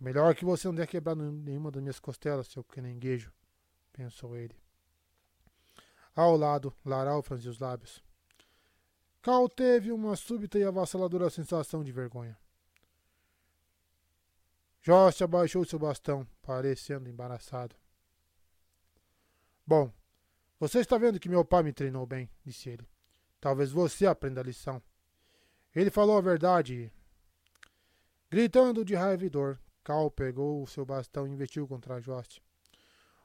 É 0.00 0.04
melhor 0.04 0.34
que 0.34 0.44
você 0.44 0.66
não 0.66 0.74
tenha 0.74 0.86
quebrado 0.86 1.22
nenhuma 1.22 1.70
das 1.70 1.82
minhas 1.82 2.00
costelas, 2.00 2.48
seu 2.48 2.64
caranguejo, 2.64 3.32
pensou 3.92 4.36
ele. 4.36 4.56
Ao 6.14 6.36
lado, 6.36 6.74
Laral 6.84 7.22
franziu 7.22 7.50
os 7.50 7.58
lábios. 7.58 8.02
Cal 9.20 9.48
teve 9.48 9.90
uma 9.90 10.16
súbita 10.16 10.58
e 10.58 10.64
avassaladora 10.64 11.30
sensação 11.30 11.82
de 11.82 11.90
vergonha. 11.90 12.38
Josh 14.82 15.22
abaixou 15.22 15.64
seu 15.64 15.78
bastão, 15.78 16.28
parecendo 16.42 17.08
embaraçado. 17.08 17.74
Bom, 19.66 19.90
você 20.60 20.80
está 20.80 20.98
vendo 20.98 21.18
que 21.18 21.28
meu 21.28 21.42
pai 21.42 21.62
me 21.62 21.72
treinou 21.72 22.04
bem, 22.04 22.28
disse 22.44 22.68
ele. 22.68 22.86
Talvez 23.40 23.70
você 23.72 24.06
aprenda 24.06 24.40
a 24.40 24.44
lição. 24.44 24.82
Ele 25.74 25.90
falou 25.90 26.18
a 26.18 26.20
verdade. 26.20 26.92
Gritando 28.30 28.84
de 28.84 28.94
raiva 28.94 29.24
e 29.24 29.30
dor, 29.30 29.58
Cal 29.84 30.10
pegou 30.10 30.62
o 30.62 30.66
seu 30.66 30.84
bastão 30.86 31.28
e 31.28 31.30
investiu 31.30 31.68
contra 31.68 32.00
Jost. 32.00 32.42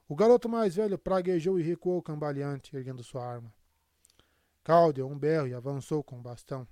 O 0.09 0.15
garoto 0.15 0.49
mais 0.49 0.75
velho 0.75 0.99
praguejou 0.99 1.57
e 1.57 1.63
recuou 1.63 2.01
cambaleante, 2.01 2.75
erguendo 2.75 3.01
sua 3.01 3.25
arma. 3.25 3.53
Cal 4.61 4.91
deu 4.91 5.07
um 5.07 5.17
berro 5.17 5.47
e 5.47 5.53
avançou 5.53 6.03
com 6.03 6.19
o 6.19 6.21
bastão. 6.21 6.67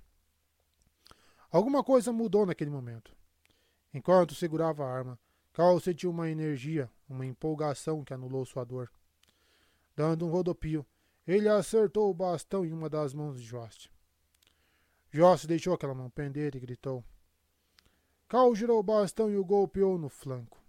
Alguma 1.50 1.82
coisa 1.82 2.12
mudou 2.12 2.44
naquele 2.44 2.70
momento. 2.70 3.16
Enquanto 3.94 4.34
segurava 4.34 4.84
a 4.84 4.92
arma, 4.92 5.18
Cal 5.54 5.80
sentiu 5.80 6.10
uma 6.10 6.28
energia, 6.28 6.90
uma 7.08 7.24
empolgação 7.24 8.04
que 8.04 8.12
anulou 8.12 8.44
sua 8.44 8.64
dor. 8.64 8.92
Dando 9.96 10.26
um 10.26 10.30
rodopio, 10.30 10.86
ele 11.26 11.48
acertou 11.48 12.10
o 12.10 12.14
bastão 12.14 12.64
em 12.64 12.72
uma 12.72 12.90
das 12.90 13.14
mãos 13.14 13.40
de 13.40 13.48
Jost. 13.48 13.90
Jost 15.10 15.46
deixou 15.46 15.72
aquela 15.72 15.94
mão 15.94 16.10
pender 16.10 16.54
e 16.54 16.60
gritou. 16.60 17.02
Cal 18.28 18.54
girou 18.54 18.78
o 18.78 18.82
bastão 18.82 19.30
e 19.30 19.36
o 19.36 19.44
golpeou 19.44 19.98
no 19.98 20.08
flanco. 20.08 20.62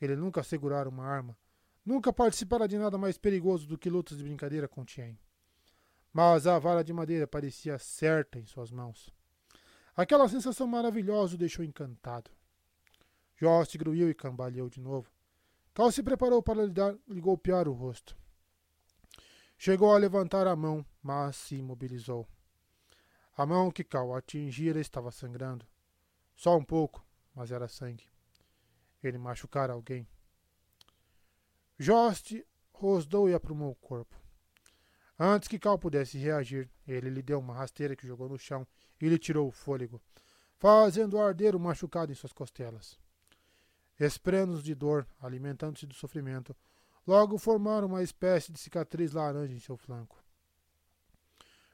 Ele 0.00 0.16
nunca 0.16 0.42
segurara 0.42 0.88
uma 0.88 1.04
arma, 1.04 1.36
nunca 1.84 2.12
participara 2.12 2.66
de 2.66 2.78
nada 2.78 2.96
mais 2.96 3.18
perigoso 3.18 3.66
do 3.66 3.76
que 3.76 3.90
lutas 3.90 4.16
de 4.16 4.24
brincadeira 4.24 4.66
com 4.66 4.84
Tien 4.84 5.18
mas 6.12 6.46
a 6.46 6.58
vara 6.58 6.82
de 6.82 6.92
madeira 6.92 7.26
parecia 7.26 7.78
certa 7.78 8.38
em 8.38 8.44
suas 8.44 8.70
mãos. 8.70 9.12
Aquela 9.96 10.28
sensação 10.28 10.66
maravilhosa 10.66 11.34
o 11.34 11.38
deixou 11.38 11.64
encantado. 11.64 12.30
Jost 13.36 13.76
gruiu 13.78 14.10
e 14.10 14.14
cambaleou 14.14 14.68
de 14.68 14.80
novo. 14.80 15.10
Cal 15.74 15.92
se 15.92 16.02
preparou 16.02 16.42
para 16.42 16.64
lhe, 16.64 16.72
dar, 16.72 16.96
lhe 17.06 17.20
golpear 17.20 17.68
o 17.68 17.72
rosto. 17.72 18.16
Chegou 19.56 19.94
a 19.94 19.98
levantar 19.98 20.46
a 20.46 20.56
mão, 20.56 20.84
mas 21.02 21.36
se 21.36 21.56
imobilizou. 21.56 22.26
A 23.36 23.46
mão 23.46 23.70
que 23.70 23.84
Cal 23.84 24.14
atingira 24.14 24.80
estava 24.80 25.10
sangrando. 25.10 25.64
Só 26.38 26.56
um 26.56 26.62
pouco, 26.62 27.04
mas 27.34 27.50
era 27.50 27.66
sangue. 27.66 28.08
Ele 29.02 29.18
machucara 29.18 29.72
alguém. 29.72 30.06
Jost 31.76 32.46
rosdou 32.70 33.28
e 33.28 33.34
aprumou 33.34 33.72
o 33.72 33.74
corpo. 33.74 34.16
Antes 35.18 35.48
que 35.48 35.58
Cal 35.58 35.76
pudesse 35.76 36.16
reagir, 36.16 36.70
ele 36.86 37.10
lhe 37.10 37.22
deu 37.22 37.40
uma 37.40 37.54
rasteira 37.54 37.96
que 37.96 38.06
jogou 38.06 38.28
no 38.28 38.38
chão 38.38 38.64
e 39.00 39.08
lhe 39.08 39.18
tirou 39.18 39.48
o 39.48 39.50
fôlego, 39.50 40.00
fazendo 40.58 41.18
arder 41.18 41.56
o 41.56 41.60
machucado 41.60 42.12
em 42.12 42.14
suas 42.14 42.32
costelas. 42.32 42.96
Esprenos 43.98 44.62
de 44.62 44.76
dor, 44.76 45.08
alimentando-se 45.20 45.86
do 45.86 45.94
sofrimento, 45.94 46.54
logo 47.04 47.36
formaram 47.36 47.88
uma 47.88 48.02
espécie 48.04 48.52
de 48.52 48.60
cicatriz 48.60 49.10
laranja 49.10 49.52
em 49.52 49.58
seu 49.58 49.76
flanco. 49.76 50.22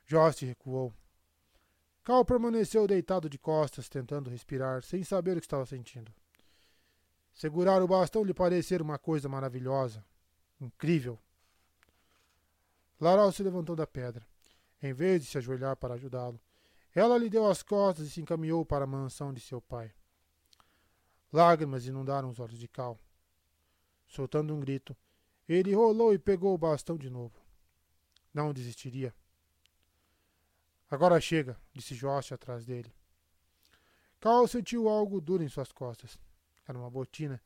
Jost 0.07 0.43
recuou. 0.47 0.91
Cal 2.05 2.23
permaneceu 2.23 2.87
deitado 2.87 3.31
de 3.31 3.39
costas, 3.39 3.89
tentando 3.89 4.29
respirar, 4.29 4.83
sem 4.83 5.03
saber 5.03 5.39
o 5.39 5.41
que 5.41 5.47
estava 5.47 5.65
sentindo. 5.65 6.13
Segurar 7.33 7.83
o 7.83 7.89
bastão 7.89 8.23
lhe 8.23 8.35
parecer 8.35 8.83
uma 8.83 8.99
coisa 8.99 9.27
maravilhosa, 9.27 10.05
incrível. 10.61 11.19
Laral 13.01 13.33
se 13.33 13.43
levantou 13.43 13.75
da 13.75 13.87
pedra. 13.87 14.27
Em 14.83 14.93
vez 14.93 15.23
de 15.23 15.29
se 15.29 15.39
ajoelhar 15.39 15.77
para 15.77 15.95
ajudá-lo, 15.95 16.39
ela 16.95 17.17
lhe 17.17 17.31
deu 17.31 17.49
as 17.49 17.63
costas 17.63 18.07
e 18.07 18.11
se 18.11 18.21
encaminhou 18.21 18.67
para 18.67 18.85
a 18.85 18.87
mansão 18.87 19.33
de 19.33 19.41
seu 19.41 19.61
pai. 19.61 19.91
Lágrimas 21.33 21.87
inundaram 21.87 22.29
os 22.29 22.39
olhos 22.39 22.59
de 22.59 22.69
Cal. 22.69 23.01
Soltando 24.07 24.55
um 24.55 24.61
grito, 24.61 24.95
ele 25.49 25.75
rolou 25.75 26.13
e 26.13 26.19
pegou 26.19 26.55
o 26.55 26.59
bastão 26.59 26.99
de 26.99 27.09
novo. 27.09 27.41
Não 28.33 28.53
desistiria. 28.53 29.15
Agora 30.91 31.21
chega, 31.21 31.59
disse 31.73 31.95
Josh 31.95 32.33
atrás 32.33 32.65
dele. 32.65 32.93
Cal 34.21 34.47
sentiu 34.49 34.89
algo 34.89 35.21
duro 35.21 35.43
em 35.43 35.49
suas 35.49 35.73
costas. 35.73 36.19
Era 36.67 36.79
uma 36.79 36.91
botina 36.91 37.41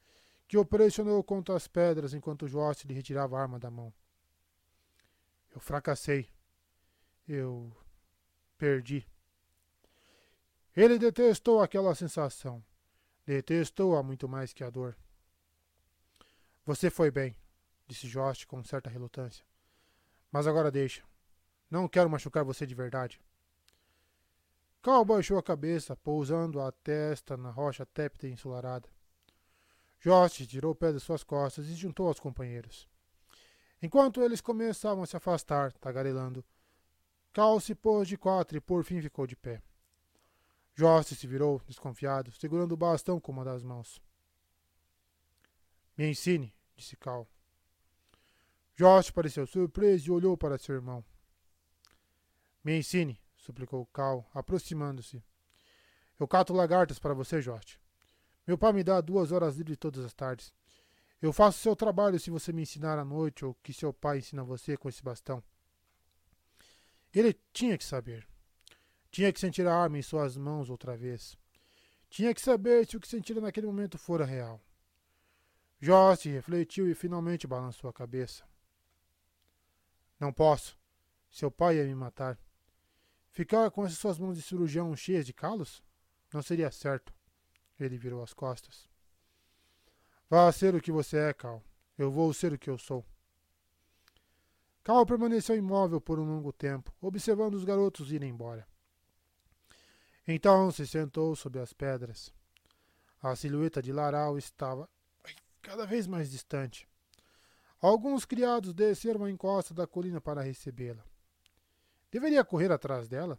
que 0.47 0.57
o 0.57 0.65
pressionou 0.65 1.23
contra 1.25 1.57
as 1.57 1.67
pedras 1.67 2.15
enquanto 2.15 2.49
Josh 2.49 2.84
lhe 2.84 2.94
retirava 2.94 3.36
a 3.36 3.42
arma 3.42 3.58
da 3.58 3.70
mão. 3.70 3.92
Eu 5.50 5.60
fracassei. 5.60 6.28
Eu 7.26 7.70
perdi. 8.57 9.07
Ele 10.75 10.99
detestou 10.99 11.60
aquela 11.60 11.94
sensação. 11.94 12.65
Detestou-a 13.26 14.02
muito 14.02 14.28
mais 14.28 14.52
que 14.52 14.65
a 14.65 14.70
dor. 14.70 14.97
Você 16.65 16.91
foi 16.91 17.10
bem, 17.10 17.36
disse 17.86 18.08
Jost 18.08 18.47
com 18.47 18.62
certa 18.62 18.89
relutância. 18.89 19.44
Mas 20.31 20.47
agora 20.47 20.70
deixa. 20.70 21.02
Não 21.70 21.89
quero 21.89 22.08
machucar 22.08 22.44
você 22.44 22.67
de 22.67 22.75
verdade. 22.75 23.20
Cal 24.89 25.05
baixou 25.05 25.36
a 25.36 25.42
cabeça, 25.42 25.94
pousando 25.94 26.62
a 26.62 26.73
testa 26.73 27.36
na 27.36 27.50
rocha 27.50 27.84
tépida 27.84 28.26
e 28.26 28.33
ensolarada. 28.33 28.89
Jost 30.00 30.47
tirou 30.47 30.73
o 30.73 30.75
pé 30.75 30.92
de 30.94 30.99
suas 30.99 31.23
costas 31.23 31.68
e 31.68 31.75
juntou 31.75 32.08
aos 32.08 32.18
companheiros. 32.18 32.89
Enquanto 33.83 34.23
eles 34.23 34.41
começavam 34.41 35.02
a 35.02 35.07
se 35.07 35.15
afastar, 35.15 35.75
tagarelando, 35.75 36.42
Cal 37.34 37.60
se 37.60 37.75
pôs 37.75 38.08
de 38.08 38.17
quatro 38.17 38.57
e 38.57 38.62
por 38.62 38.83
fim 38.83 39.02
ficou 39.02 39.26
de 39.26 39.36
pé. 39.36 39.62
Jost 40.75 41.17
se 41.17 41.26
virou, 41.26 41.60
desconfiado, 41.67 42.33
segurando 42.33 42.73
o 42.73 42.76
bastão 42.78 43.20
com 43.20 43.31
uma 43.31 43.44
das 43.44 43.62
mãos. 43.62 44.00
Me 45.99 46.08
ensine, 46.08 46.50
disse 46.75 46.97
Cal. 46.97 47.28
Jost 48.75 49.12
pareceu 49.12 49.47
surpreso 49.47 50.08
e 50.08 50.10
olhou 50.10 50.34
para 50.34 50.57
seu 50.57 50.75
irmão. 50.75 51.05
Me 52.65 52.78
ensine, 52.78 53.20
suplicou 53.49 53.86
Cal, 53.86 54.28
aproximando-se. 54.35 55.23
Eu 56.20 56.28
cato 56.28 56.52
lagartas 56.52 56.99
para 56.99 57.15
você, 57.15 57.41
Jost. 57.41 57.81
Meu 58.47 58.59
pai 58.59 58.73
me 58.75 58.85
dá 58.85 59.01
duas 59.01 59.33
horas 59.33 59.57
livres 59.57 59.78
todas 59.78 60.05
as 60.05 60.12
tardes. 60.12 60.52
Eu 61.20 61.33
faço 61.33 61.59
seu 61.59 61.75
trabalho 61.75 62.20
se 62.20 62.31
você 62.31 62.52
me 62.52 62.62
ensinar 62.62 62.99
à 62.99 63.05
noite 63.05 63.44
ou 63.44 63.55
que 63.55 63.73
seu 63.73 63.93
pai 63.93 64.18
ensina 64.18 64.44
você 64.44 64.77
com 64.77 64.89
esse 64.89 65.02
bastão. 65.02 65.43
Ele 67.12 67.33
tinha 67.52 67.78
que 67.78 67.85
saber. 67.85 68.28
Tinha 69.10 69.33
que 69.33 69.41
sentir 69.41 69.67
a 69.67 69.75
arma 69.75 69.99
em 69.99 70.02
suas 70.02 70.36
mãos 70.36 70.68
outra 70.68 70.94
vez. 70.94 71.36
Tinha 72.10 72.35
que 72.35 72.43
saber 72.43 72.86
se 72.86 72.97
o 72.97 73.01
que 73.01 73.09
sentira 73.09 73.41
naquele 73.41 73.67
momento 73.67 73.97
fora 73.97 74.27
real. 74.27 74.60
Jost 75.81 76.28
refletiu 76.28 76.91
e 76.91 76.94
finalmente 76.94 77.47
balançou 77.47 77.89
a 77.89 77.93
cabeça. 77.93 78.44
Não 80.20 80.33
posso. 80.33 80.78
Seu 81.31 81.51
pai 81.51 81.77
ia 81.77 81.85
me 81.85 81.94
matar. 81.94 82.39
Ficar 83.39 83.70
com 83.70 83.86
essas 83.86 83.99
suas 83.99 84.18
mãos 84.18 84.36
de 84.36 84.42
cirurgião 84.42 84.97
cheias 84.97 85.25
de 85.25 85.33
calos? 85.33 85.81
Não 86.34 86.42
seria 86.42 86.73
certo. 86.73 87.15
Ele 87.78 87.97
virou 87.97 88.20
as 88.20 88.34
costas. 88.34 88.89
Vá 90.28 90.50
ser 90.50 90.75
o 90.75 90.81
que 90.81 90.91
você 90.91 91.18
é, 91.18 91.33
Cal. 91.33 91.62
Eu 91.97 92.10
vou 92.10 92.34
ser 92.34 92.52
o 92.52 92.58
que 92.58 92.68
eu 92.68 92.76
sou. 92.76 93.07
Cal 94.83 95.07
permaneceu 95.07 95.55
imóvel 95.55 96.00
por 96.00 96.18
um 96.18 96.25
longo 96.25 96.52
tempo, 96.52 96.92
observando 97.00 97.55
os 97.55 97.62
garotos 97.62 98.10
irem 98.10 98.31
embora. 98.31 98.67
Então 100.26 100.73
se 100.73 100.84
sentou 100.84 101.36
sob 101.36 101.60
as 101.60 101.73
pedras. 101.73 102.34
A 103.23 103.36
silhueta 103.36 103.81
de 103.81 103.92
Laral 103.92 104.36
estava 104.36 104.91
cada 105.62 105.86
vez 105.86 106.08
mais 106.08 106.28
distante. 106.28 106.89
Alguns 107.81 108.25
criados 108.25 108.75
desceram 108.75 109.23
a 109.23 109.31
encosta 109.31 109.73
da 109.73 109.86
colina 109.86 110.20
para 110.20 110.42
recebê-la. 110.42 111.05
Deveria 112.11 112.45
correr 112.45 112.73
atrás 112.73 113.09
dela? 113.09 113.39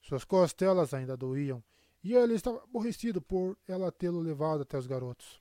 Suas 0.00 0.24
costelas 0.24 0.94
ainda 0.94 1.16
doíam 1.16 1.62
e 2.02 2.14
ele 2.14 2.34
estava 2.34 2.62
aborrecido 2.62 3.20
por 3.20 3.58
ela 3.68 3.92
tê-lo 3.92 4.20
levado 4.20 4.62
até 4.62 4.78
os 4.78 4.86
garotos. 4.86 5.40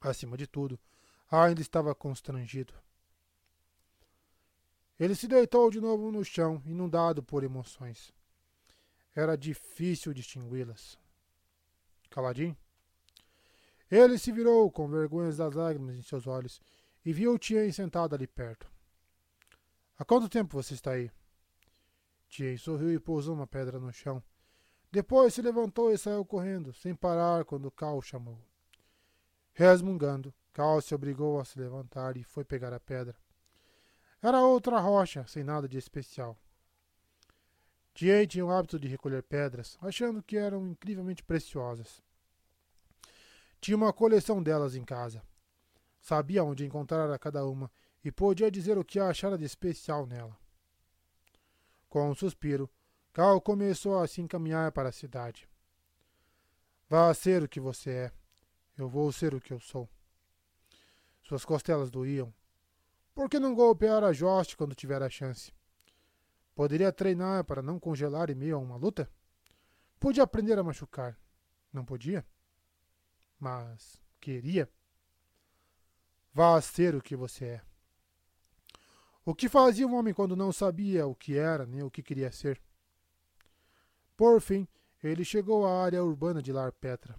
Acima 0.00 0.36
de 0.36 0.46
tudo, 0.46 0.78
ainda 1.30 1.60
estava 1.60 1.94
constrangido. 1.94 2.74
Ele 4.98 5.14
se 5.14 5.26
deitou 5.26 5.70
de 5.70 5.80
novo 5.80 6.12
no 6.12 6.24
chão, 6.24 6.62
inundado 6.64 7.22
por 7.22 7.42
emoções. 7.42 8.12
Era 9.14 9.36
difícil 9.36 10.14
distingui-las. 10.14 10.96
Caladinho? 12.08 12.56
Ele 13.90 14.16
se 14.16 14.30
virou 14.30 14.70
com 14.70 14.88
vergonhas 14.88 15.36
das 15.36 15.54
lágrimas 15.54 15.96
em 15.96 16.02
seus 16.02 16.26
olhos 16.26 16.60
e 17.04 17.12
viu 17.12 17.38
Tien 17.38 17.70
sentado 17.72 18.14
ali 18.14 18.26
perto. 18.26 18.70
Há 19.98 20.04
quanto 20.04 20.28
tempo 20.28 20.60
você 20.60 20.74
está 20.74 20.92
aí? 20.92 21.10
Tien 22.32 22.56
sorriu 22.56 22.90
e 22.90 22.98
pousou 22.98 23.34
uma 23.34 23.46
pedra 23.46 23.78
no 23.78 23.92
chão. 23.92 24.22
Depois 24.90 25.34
se 25.34 25.42
levantou 25.42 25.92
e 25.92 25.98
saiu 25.98 26.24
correndo, 26.24 26.72
sem 26.72 26.94
parar 26.94 27.44
quando 27.44 27.70
Cal 27.70 28.00
chamou. 28.00 28.40
Resmungando, 29.52 30.32
Cal 30.50 30.80
se 30.80 30.94
obrigou 30.94 31.38
a 31.38 31.44
se 31.44 31.58
levantar 31.58 32.16
e 32.16 32.24
foi 32.24 32.42
pegar 32.42 32.72
a 32.72 32.80
pedra. 32.80 33.14
Era 34.22 34.40
outra 34.40 34.80
rocha, 34.80 35.26
sem 35.26 35.44
nada 35.44 35.68
de 35.68 35.76
especial. 35.76 36.34
Jay 37.94 38.26
tinha 38.26 38.46
o 38.46 38.50
hábito 38.50 38.80
de 38.80 38.88
recolher 38.88 39.22
pedras, 39.22 39.76
achando 39.82 40.22
que 40.22 40.38
eram 40.38 40.66
incrivelmente 40.66 41.22
preciosas. 41.22 42.02
Tinha 43.60 43.76
uma 43.76 43.92
coleção 43.92 44.42
delas 44.42 44.74
em 44.74 44.86
casa. 44.86 45.22
Sabia 46.00 46.42
onde 46.42 46.64
encontrar 46.64 47.18
cada 47.18 47.44
uma 47.44 47.70
e 48.02 48.10
podia 48.10 48.50
dizer 48.50 48.78
o 48.78 48.84
que 48.84 48.98
achara 48.98 49.36
de 49.36 49.44
especial 49.44 50.06
nela. 50.06 50.41
Com 51.92 52.08
um 52.08 52.14
suspiro, 52.14 52.70
Cal 53.12 53.38
começou 53.38 54.00
a 54.00 54.06
se 54.06 54.22
encaminhar 54.22 54.72
para 54.72 54.88
a 54.88 54.92
cidade. 54.92 55.46
Vá 56.88 57.12
ser 57.12 57.42
o 57.42 57.48
que 57.48 57.60
você 57.60 57.90
é. 57.90 58.12
Eu 58.78 58.88
vou 58.88 59.12
ser 59.12 59.34
o 59.34 59.40
que 59.42 59.52
eu 59.52 59.60
sou. 59.60 59.86
Suas 61.22 61.44
costelas 61.44 61.90
doíam. 61.90 62.32
Por 63.14 63.28
que 63.28 63.38
não 63.38 63.54
golpear 63.54 64.02
a 64.02 64.10
Jost 64.10 64.56
quando 64.56 64.74
tiver 64.74 65.02
a 65.02 65.10
chance? 65.10 65.52
Poderia 66.54 66.90
treinar 66.90 67.44
para 67.44 67.60
não 67.60 67.78
congelar 67.78 68.30
em 68.30 68.34
meio 68.34 68.56
a 68.56 68.58
uma 68.58 68.76
luta? 68.76 69.06
Podia 70.00 70.22
aprender 70.22 70.58
a 70.58 70.64
machucar. 70.64 71.20
Não 71.70 71.84
podia? 71.84 72.26
Mas 73.38 74.00
queria? 74.18 74.66
Vá 76.32 76.58
ser 76.62 76.94
o 76.94 77.02
que 77.02 77.14
você 77.14 77.44
é. 77.44 77.71
O 79.24 79.34
que 79.34 79.48
fazia 79.48 79.86
um 79.86 79.94
homem 79.94 80.12
quando 80.12 80.34
não 80.34 80.50
sabia 80.52 81.06
o 81.06 81.14
que 81.14 81.36
era 81.38 81.64
nem 81.64 81.82
o 81.82 81.90
que 81.90 82.02
queria 82.02 82.32
ser? 82.32 82.60
Por 84.16 84.40
fim, 84.40 84.66
ele 85.02 85.24
chegou 85.24 85.64
à 85.64 85.84
área 85.84 86.02
urbana 86.02 86.42
de 86.42 86.52
Lar 86.52 86.72
Petra. 86.72 87.14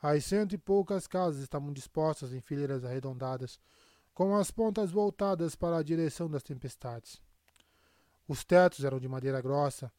As 0.00 0.24
cento 0.24 0.54
e 0.54 0.58
poucas 0.58 1.06
casas 1.06 1.42
estavam 1.42 1.72
dispostas 1.72 2.32
em 2.32 2.40
fileiras 2.40 2.84
arredondadas, 2.84 3.58
com 4.12 4.36
as 4.36 4.50
pontas 4.50 4.90
voltadas 4.90 5.54
para 5.56 5.78
a 5.78 5.82
direção 5.82 6.28
das 6.28 6.42
tempestades. 6.42 7.22
Os 8.26 8.44
tetos 8.44 8.84
eram 8.84 9.00
de 9.00 9.08
madeira 9.08 9.40
grossa, 9.40 9.90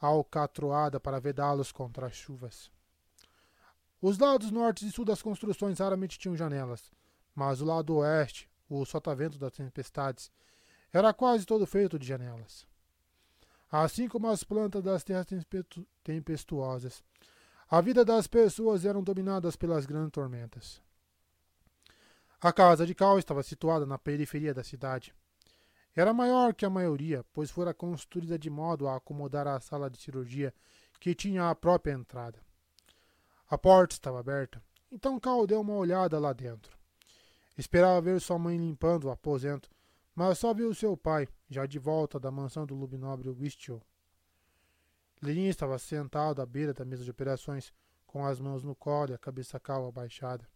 alcatroada 0.00 0.98
para 0.98 1.20
vedá-los 1.20 1.70
contra 1.70 2.06
as 2.06 2.16
chuvas. 2.16 2.70
Os 4.02 4.18
lados 4.18 4.50
norte 4.50 4.86
e 4.86 4.90
sul 4.90 5.04
das 5.04 5.22
construções 5.22 5.78
raramente 5.78 6.18
tinham 6.18 6.36
janelas, 6.36 6.90
mas 7.34 7.60
o 7.60 7.64
lado 7.64 7.96
oeste, 7.96 8.50
o 8.68 8.84
sotavento 8.84 9.38
das 9.38 9.52
tempestades, 9.52 10.30
era 10.92 11.12
quase 11.12 11.44
todo 11.44 11.66
feito 11.66 11.98
de 11.98 12.06
janelas 12.06 12.66
assim 13.70 14.08
como 14.08 14.28
as 14.28 14.44
plantas 14.44 14.82
das 14.82 15.02
terras 15.02 15.26
tempestuosas. 16.02 17.02
A 17.68 17.80
vida 17.80 18.04
das 18.04 18.26
pessoas 18.26 18.84
eram 18.84 19.02
dominadas 19.02 19.56
pelas 19.56 19.86
grandes 19.86 20.12
tormentas. 20.12 20.80
A 22.40 22.52
casa 22.52 22.86
de 22.86 22.94
Cal 22.94 23.18
estava 23.18 23.42
situada 23.42 23.84
na 23.84 23.98
periferia 23.98 24.54
da 24.54 24.62
cidade. 24.62 25.14
Era 25.94 26.12
maior 26.12 26.54
que 26.54 26.64
a 26.64 26.70
maioria, 26.70 27.24
pois 27.32 27.50
fora 27.50 27.74
construída 27.74 28.38
de 28.38 28.50
modo 28.50 28.86
a 28.86 28.96
acomodar 28.96 29.48
a 29.48 29.58
sala 29.58 29.90
de 29.90 29.98
cirurgia, 29.98 30.54
que 31.00 31.14
tinha 31.14 31.50
a 31.50 31.54
própria 31.54 31.92
entrada. 31.92 32.38
A 33.48 33.56
porta 33.56 33.94
estava 33.94 34.20
aberta, 34.20 34.62
então 34.92 35.18
Cal 35.18 35.46
deu 35.46 35.60
uma 35.60 35.74
olhada 35.74 36.18
lá 36.18 36.32
dentro. 36.32 36.76
Esperava 37.56 38.00
ver 38.00 38.20
sua 38.20 38.38
mãe 38.38 38.58
limpando 38.58 39.04
o 39.04 39.10
aposento, 39.10 39.70
mas 40.16 40.38
só 40.38 40.54
viu 40.54 40.74
seu 40.74 40.96
pai, 40.96 41.28
já 41.46 41.66
de 41.66 41.78
volta 41.78 42.18
da 42.18 42.30
mansão 42.30 42.64
do 42.64 42.74
lubinobre 42.74 43.28
Wistio. 43.28 43.82
Lenin 45.20 45.48
estava 45.48 45.78
sentado 45.78 46.40
à 46.40 46.46
beira 46.46 46.72
da 46.72 46.86
mesa 46.86 47.04
de 47.04 47.10
operações, 47.10 47.70
com 48.06 48.24
as 48.24 48.40
mãos 48.40 48.64
no 48.64 48.74
colo 48.74 49.10
e 49.10 49.14
a 49.14 49.18
cabeça 49.18 49.60
calma 49.60 49.88
abaixada. 49.88 50.48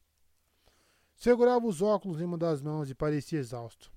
Segurava 1.14 1.66
os 1.66 1.82
óculos 1.82 2.22
em 2.22 2.24
uma 2.24 2.39
das 2.39 2.62
mãos 2.62 2.89
e 2.89 2.94
parecia 2.94 3.39
exausto. 3.39 3.92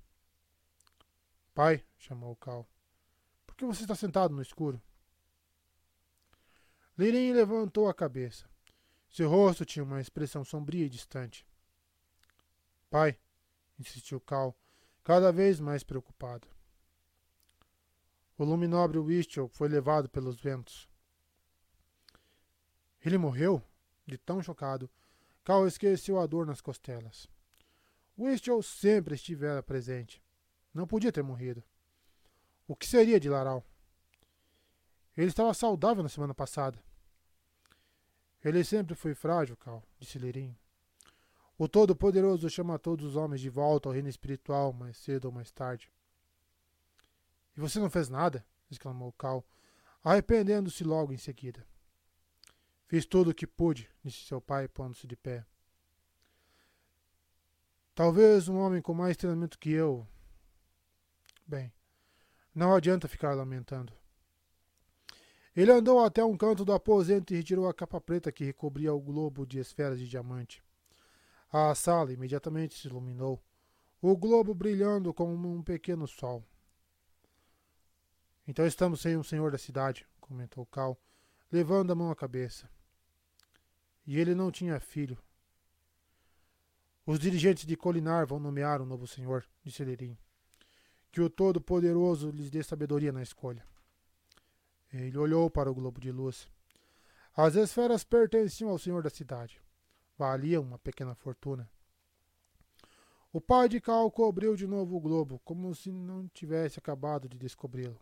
Pai, 1.54 1.86
chamou 1.98 2.36
Cal, 2.36 2.68
por 3.48 3.56
que 3.56 3.66
você 3.66 3.84
está 3.84 3.96
sentado 3.96 4.36
no 4.36 4.42
escuro? 4.42 4.82
Lenin 6.98 7.32
levantou 7.32 7.88
a 7.88 7.94
cabeça. 7.94 8.50
Seu 9.10 9.30
rosto 9.30 9.64
tinha 9.64 9.84
uma 9.84 10.02
expressão 10.02 10.44
sombria 10.44 10.86
e 10.86 10.90
distante. 10.90 11.48
Pai, 12.90 13.18
insistiu 13.80 14.20
Cal, 14.20 14.58
cada 15.04 15.32
vez 15.32 15.60
mais 15.60 15.84
preocupado. 15.84 16.48
O 18.38 18.44
luminobre 18.44 18.98
Whistle 18.98 19.50
foi 19.50 19.68
levado 19.68 20.10
pelos 20.10 20.40
ventos. 20.40 20.90
Ele 23.02 23.18
morreu? 23.18 23.62
De 24.06 24.18
tão 24.18 24.42
chocado, 24.42 24.90
Cal 25.44 25.68
esqueceu 25.68 26.20
a 26.20 26.26
dor 26.26 26.46
nas 26.46 26.62
costelas. 26.62 27.28
Whistle 28.18 28.64
sempre 28.64 29.16
estivera 29.16 29.62
presente. 29.62 30.22
Não 30.74 30.88
podia 30.88 31.12
ter 31.12 31.24
morrido. 31.24 31.64
O 32.68 32.76
que 32.76 32.88
seria 32.88 33.20
de 33.20 33.30
Laral? 33.30 33.64
Ele 35.16 35.28
estava 35.28 35.54
saudável 35.54 36.02
na 36.02 36.10
semana 36.10 36.34
passada. 36.34 36.82
Ele 38.44 38.64
sempre 38.64 38.96
foi 38.96 39.14
frágil, 39.14 39.56
Cal, 39.58 39.84
disse 40.00 40.18
Lirim. 40.18 40.58
O 41.64 41.68
Todo-Poderoso 41.70 42.50
chama 42.50 42.78
todos 42.78 43.06
os 43.06 43.16
homens 43.16 43.40
de 43.40 43.50
volta 43.50 43.88
ao 43.88 43.94
reino 43.94 44.10
espiritual, 44.10 44.74
mais 44.74 44.98
cedo 44.98 45.28
ou 45.28 45.32
mais 45.32 45.50
tarde. 45.50 45.90
E 47.56 47.62
você 47.62 47.80
não 47.80 47.90
fez 47.90 48.10
nada? 48.10 48.46
exclamou 48.70 49.14
Cal, 49.14 49.48
arrependendo-se 50.04 50.84
logo 50.84 51.14
em 51.14 51.18
seguida. 51.18 51.66
Fiz 52.86 53.06
tudo 53.06 53.30
o 53.30 53.34
que 53.34 53.48
pude, 53.48 53.90
disse 54.04 54.26
seu 54.26 54.42
pai, 54.42 54.68
pondo-se 54.68 55.08
de 55.08 55.16
pé. 55.16 55.46
Talvez 57.96 58.50
um 58.50 58.58
homem 58.58 58.82
com 58.82 58.94
mais 58.94 59.16
treinamento 59.16 59.58
que 59.58 59.72
eu. 59.72 60.06
Bem, 61.48 61.72
não 62.54 62.76
adianta 62.76 63.08
ficar 63.08 63.34
lamentando. 63.36 63.94
Ele 65.56 65.72
andou 65.72 66.04
até 66.04 66.26
um 66.26 66.36
canto 66.36 66.66
do 66.66 66.74
aposento 66.74 67.34
e 67.34 67.38
retirou 67.38 67.70
a 67.70 67.74
capa 67.74 68.02
preta 68.02 68.34
que 68.34 68.44
recobria 68.44 68.94
o 68.94 69.00
globo 69.00 69.46
de 69.46 69.60
esferas 69.60 69.98
de 69.98 70.10
diamante. 70.10 70.62
A 71.56 71.76
sala 71.76 72.12
imediatamente 72.12 72.74
se 72.74 72.88
iluminou, 72.88 73.40
o 74.02 74.18
globo 74.18 74.56
brilhando 74.56 75.14
como 75.14 75.54
um 75.54 75.62
pequeno 75.62 76.08
sol. 76.08 76.44
Então 78.48 78.66
estamos 78.66 79.02
sem 79.02 79.16
um 79.16 79.22
senhor 79.22 79.52
da 79.52 79.58
cidade, 79.60 80.08
comentou 80.20 80.66
Cal, 80.66 81.00
levando 81.52 81.92
a 81.92 81.96
mão 81.96 82.10
à 82.10 82.16
cabeça. 82.16 82.68
E 84.04 84.20
ele 84.20 84.34
não 84.34 84.50
tinha 84.50 84.80
filho. 84.80 85.16
Os 87.06 87.20
dirigentes 87.20 87.68
de 87.68 87.78
Colinar 87.78 88.26
vão 88.26 88.40
nomear 88.40 88.82
um 88.82 88.86
novo 88.88 89.06
senhor, 89.06 89.46
disse 89.64 89.86
Lerim. 89.86 90.18
Que 91.12 91.22
o 91.22 91.30
Todo-Poderoso 91.30 92.32
lhes 92.32 92.50
dê 92.50 92.64
sabedoria 92.64 93.12
na 93.12 93.22
escolha. 93.22 93.64
Ele 94.92 95.20
olhou 95.20 95.52
para 95.52 95.70
o 95.70 95.76
globo 95.76 96.02
de 96.02 96.12
luz. 96.12 96.50
As 97.38 97.54
esferas 97.54 98.04
pertenciam 98.04 98.72
ao 98.72 98.80
senhor 98.80 99.04
da 99.04 99.12
cidade. 99.12 99.63
Valiam 100.24 100.64
uma 100.64 100.80
pequena 100.80 101.14
fortuna. 101.14 101.70
O 103.34 103.42
pai 103.42 103.68
de 103.68 103.82
Cal 103.82 104.10
cobriu 104.10 104.56
de 104.56 104.66
novo 104.66 104.96
o 104.96 105.02
globo, 105.02 105.42
como 105.44 105.76
se 105.76 105.92
não 105.92 106.30
tivesse 106.30 106.80
acabado 106.80 107.28
de 107.28 107.38
descobri-lo. 107.38 108.00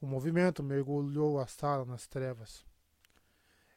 O 0.00 0.08
movimento 0.08 0.60
mergulhou 0.60 1.38
a 1.38 1.46
sala 1.46 1.84
nas 1.84 2.08
trevas. 2.08 2.66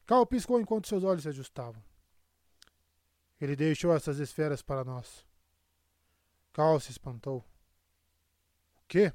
Cal 0.03 0.25
piscou 0.25 0.59
enquanto 0.59 0.87
seus 0.87 1.03
olhos 1.03 1.21
se 1.21 1.29
ajustavam. 1.29 1.79
Ele 3.39 3.55
deixou 3.55 3.93
essas 3.93 4.17
esferas 4.17 4.63
para 4.63 4.83
nós. 4.83 5.23
Cal 6.51 6.79
se 6.79 6.89
espantou. 6.89 7.45
O 8.81 8.87
quê? 8.87 9.13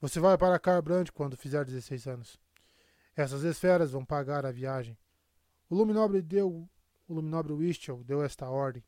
Você 0.00 0.20
vai 0.20 0.38
para 0.38 0.60
Carbrandt 0.60 1.10
quando 1.10 1.36
fizer 1.36 1.64
16 1.64 2.06
anos. 2.06 2.40
Essas 3.16 3.42
esferas 3.42 3.90
vão 3.90 4.04
pagar 4.04 4.46
a 4.46 4.52
viagem. 4.52 4.96
O 5.70 5.74
Luminobre 5.74 6.22
deu, 6.22 6.68
o 7.06 7.14
Luminobre 7.14 7.52
Wistel 7.52 8.02
deu 8.04 8.22
esta 8.22 8.48
ordem. 8.48 8.82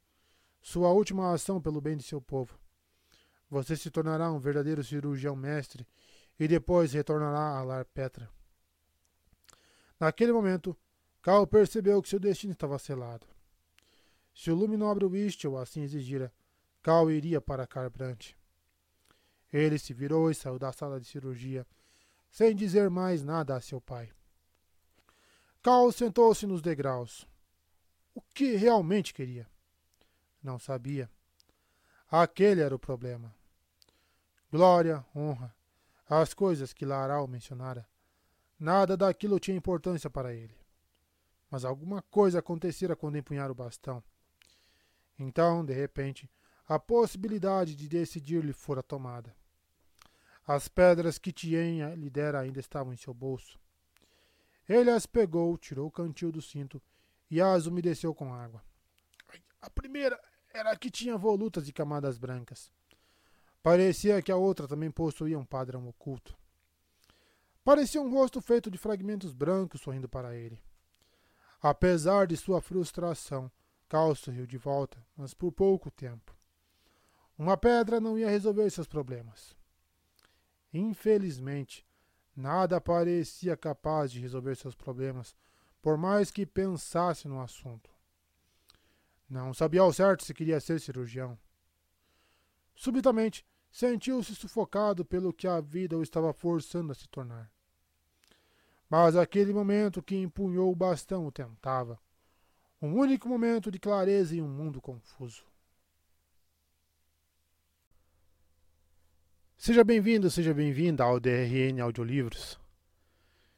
Sua 0.62 0.91
última 0.91 1.33
ação 1.33 1.60
pelo 1.60 1.81
bem 1.81 1.97
de 1.97 2.02
seu 2.02 2.20
povo. 2.20 2.59
Você 3.50 3.76
se 3.76 3.91
tornará 3.91 4.31
um 4.31 4.39
verdadeiro 4.39 4.83
cirurgião 4.83 5.36
mestre 5.36 5.86
e 6.39 6.49
depois 6.49 6.92
retornará 6.92 7.59
a 7.59 7.62
Lar 7.62 7.84
Petra. 7.84 8.31
Naquele 9.99 10.33
momento, 10.33 10.76
Cal 11.20 11.47
percebeu 11.47 12.00
que 12.00 12.09
seu 12.09 12.18
destino 12.18 12.55
estava 12.55 12.78
selado. 12.78 13.26
Se 14.34 14.50
o 14.50 14.55
Luminobre 14.55 15.05
Wistel 15.05 15.59
assim 15.59 15.83
exigira, 15.83 16.33
Cal 16.83 17.10
iria 17.10 17.42
para 17.42 17.67
Carbrandt. 17.67 18.39
Ele 19.52 19.78
se 19.78 19.92
virou 19.92 20.31
e 20.31 20.34
saiu 20.34 20.59
da 20.59 20.73
sala 20.73 20.99
de 20.99 21.07
cirurgia, 21.07 21.67
sem 22.31 22.55
dizer 22.55 22.89
mais 22.89 23.23
nada 23.23 23.55
a 23.55 23.60
seu 23.60 23.81
pai. 23.81 24.10
Cal 25.63 25.93
sentou-se 25.93 26.47
nos 26.47 26.63
degraus. 26.63 27.29
O 28.15 28.23
que 28.23 28.57
realmente 28.57 29.13
queria? 29.13 29.47
Não 30.43 30.59
sabia. 30.59 31.11
Aquele 32.11 32.63
era 32.63 32.75
o 32.75 32.79
problema. 32.79 33.35
Glória, 34.51 35.05
honra, 35.15 35.55
as 36.09 36.33
coisas 36.33 36.73
que 36.73 36.87
Laral 36.87 37.29
mencionara. 37.29 37.87
Nada 38.59 38.97
daquilo 38.97 39.39
tinha 39.39 39.57
importância 39.57 40.09
para 40.09 40.35
ele. 40.35 40.57
Mas 41.51 41.65
alguma 41.65 42.03
coisa 42.03 42.39
acontecera 42.39 42.97
quando 42.97 43.19
empunhara 43.19 43.53
o 43.53 43.55
bastão. 43.55 44.03
Então, 45.19 45.65
de 45.65 45.75
repente, 45.75 46.31
a 46.67 46.79
possibilidade 46.79 47.77
de 47.77 47.87
decidir 47.87 48.43
lhe 48.43 48.53
fora 48.53 48.83
tomada. 48.83 49.37
As 50.47 50.69
pedras 50.69 51.19
que 51.19 51.33
Tien 51.33 51.95
lhe 51.97 52.09
dera 52.09 52.41
ainda 52.41 52.61
estavam 52.61 52.95
em 52.95 52.97
seu 52.97 53.13
bolso. 53.13 53.61
Ele 54.71 54.89
as 54.89 55.05
pegou, 55.05 55.59
tirou 55.59 55.89
o 55.89 55.91
cantil 55.91 56.31
do 56.31 56.41
cinto 56.41 56.81
e 57.29 57.41
as 57.41 57.67
umedeceu 57.67 58.15
com 58.15 58.33
água. 58.33 58.63
A 59.61 59.69
primeira 59.69 60.17
era 60.55 60.71
a 60.71 60.77
que 60.77 60.89
tinha 60.89 61.19
volutas 61.19 61.67
de 61.67 61.73
camadas 61.73 62.17
brancas. 62.17 62.71
Parecia 63.65 64.23
que 64.23 64.31
a 64.31 64.37
outra 64.37 64.69
também 64.69 64.89
possuía 64.89 65.37
um 65.37 65.45
padrão 65.45 65.89
oculto. 65.89 66.39
Parecia 67.65 68.01
um 68.01 68.13
rosto 68.13 68.41
feito 68.41 68.71
de 68.71 68.79
fragmentos 68.79 69.33
brancos 69.33 69.81
sorrindo 69.81 70.09
para 70.09 70.37
ele. 70.37 70.63
Apesar 71.61 72.29
de 72.29 72.37
sua 72.37 72.61
frustração, 72.61 73.51
Cal 73.89 74.15
sorriu 74.15 74.47
de 74.47 74.57
volta, 74.57 75.05
mas 75.17 75.35
por 75.35 75.51
pouco 75.51 75.91
tempo. 75.91 76.33
Uma 77.37 77.57
pedra 77.57 77.99
não 77.99 78.17
ia 78.17 78.31
resolver 78.31 78.71
seus 78.71 78.87
problemas. 78.87 79.53
Infelizmente, 80.73 81.85
nada 82.36 82.81
parecia 82.81 83.57
capaz 83.57 84.10
de 84.10 84.20
resolver 84.20 84.57
seus 84.57 84.75
problemas, 84.75 85.36
por 85.83 85.97
mais 85.97 86.31
que 86.31 86.47
pensasse 86.47 87.26
no 87.28 87.41
assunto. 87.41 87.91
Não 89.28 89.55
sabia 89.55 89.81
ao 89.81 89.92
certo 89.92 90.25
se 90.25 90.34
queria 90.34 90.60
ser 90.60 90.81
cirurgião. 90.81 91.39
Subitamente, 92.75 93.47
sentiu-se 93.70 94.34
sufocado 94.34 95.05
pelo 95.05 95.33
que 95.33 95.47
a 95.47 95.60
vida 95.60 95.97
o 95.97 96.02
estava 96.02 96.33
forçando 96.33 96.92
a 96.92 96.94
se 96.94 97.09
tornar. 97.09 97.50
Mas 98.89 99.15
aquele 99.15 99.52
momento 99.52 100.02
que 100.02 100.17
empunhou 100.17 100.73
o 100.73 100.76
bastão 100.76 101.25
o 101.26 101.31
tentava. 101.31 101.99
Um 102.83 102.94
único 102.94 103.28
momento 103.28 103.70
de 103.70 103.78
clareza 103.78 104.34
em 104.34 104.42
um 104.42 104.49
mundo 104.49 104.81
confuso. 104.81 105.44
Seja 109.63 109.85
bem-vindo, 109.85 110.31
seja 110.31 110.55
bem-vinda 110.55 111.05
ao 111.05 111.21
DRN 111.21 111.83
Audiolivros. 111.83 112.59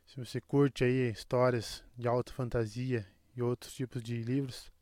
Se 0.04 0.16
você 0.16 0.40
curte 0.40 0.82
aí 0.82 1.08
histórias 1.12 1.84
de 1.96 2.08
alta 2.08 2.32
fantasia 2.32 3.06
e 3.36 3.40
outros 3.40 3.72
tipos 3.72 4.02
de 4.02 4.20
livros, 4.20 4.72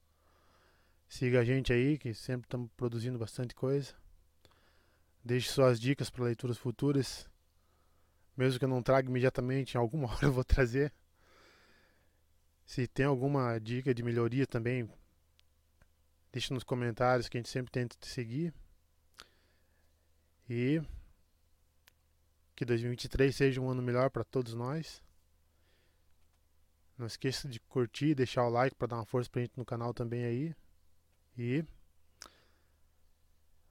siga 1.06 1.40
a 1.40 1.44
gente 1.44 1.74
aí, 1.74 1.98
que 1.98 2.14
sempre 2.14 2.46
estamos 2.46 2.70
produzindo 2.74 3.18
bastante 3.18 3.54
coisa. 3.54 3.92
Deixe 5.22 5.50
suas 5.50 5.78
dicas 5.78 6.08
para 6.08 6.24
leituras 6.24 6.56
futuras. 6.56 7.28
Mesmo 8.34 8.58
que 8.58 8.64
eu 8.64 8.70
não 8.70 8.82
traga 8.82 9.06
imediatamente, 9.06 9.74
em 9.74 9.78
alguma 9.78 10.08
hora 10.16 10.24
eu 10.24 10.32
vou 10.32 10.42
trazer. 10.42 10.90
Se 12.64 12.86
tem 12.86 13.04
alguma 13.04 13.58
dica 13.58 13.92
de 13.92 14.02
melhoria 14.02 14.46
também, 14.46 14.90
deixe 16.32 16.54
nos 16.54 16.64
comentários 16.64 17.28
que 17.28 17.36
a 17.36 17.40
gente 17.40 17.50
sempre 17.50 17.70
tenta 17.70 17.94
te 18.00 18.08
seguir. 18.08 18.54
E 20.48 20.80
que 22.60 22.64
2023 22.66 23.34
seja 23.34 23.58
um 23.58 23.70
ano 23.70 23.80
melhor 23.80 24.10
para 24.10 24.22
todos 24.22 24.52
nós. 24.52 25.02
Não 26.98 27.06
esqueça 27.06 27.48
de 27.48 27.58
curtir, 27.58 28.14
deixar 28.14 28.44
o 28.44 28.50
like 28.50 28.76
para 28.76 28.88
dar 28.88 28.96
uma 28.96 29.06
força 29.06 29.30
pra 29.30 29.40
gente 29.40 29.56
no 29.56 29.64
canal 29.64 29.94
também 29.94 30.24
aí. 30.24 30.54
E 31.38 31.64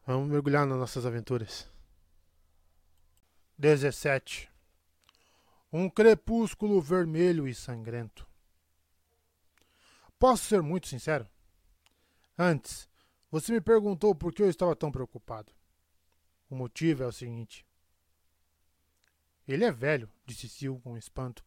vamos 0.07 0.27
mergulhar 0.27 0.65
nas 0.65 0.79
nossas 0.79 1.05
aventuras. 1.05 1.69
17. 3.59 4.49
Um 5.71 5.87
crepúsculo 5.87 6.81
vermelho 6.81 7.47
e 7.47 7.53
sangrento. 7.53 8.25
Posso 10.17 10.45
ser 10.45 10.63
muito 10.63 10.87
sincero? 10.87 11.29
Antes, 12.35 12.89
você 13.29 13.51
me 13.51 13.61
perguntou 13.61 14.15
por 14.15 14.33
que 14.33 14.41
eu 14.41 14.49
estava 14.49 14.75
tão 14.75 14.91
preocupado. 14.91 15.53
O 16.49 16.55
motivo 16.55 17.03
é 17.03 17.05
o 17.05 17.11
seguinte: 17.11 17.68
ele 19.53 19.65
é 19.65 19.71
velho, 19.71 20.09
disse 20.25 20.47
Sil 20.47 20.79
com 20.83 20.97
espanto, 20.97 21.43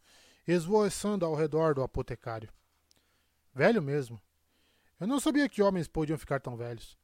esvoaçando 0.46 1.24
ao 1.24 1.34
redor 1.34 1.74
do 1.74 1.82
apotecário. 1.82 2.52
Velho 3.54 3.82
mesmo. 3.82 4.20
Eu 4.98 5.06
não 5.06 5.20
sabia 5.20 5.48
que 5.48 5.62
homens 5.62 5.86
podiam 5.86 6.18
ficar 6.18 6.40
tão 6.40 6.56
velhos. 6.56 6.98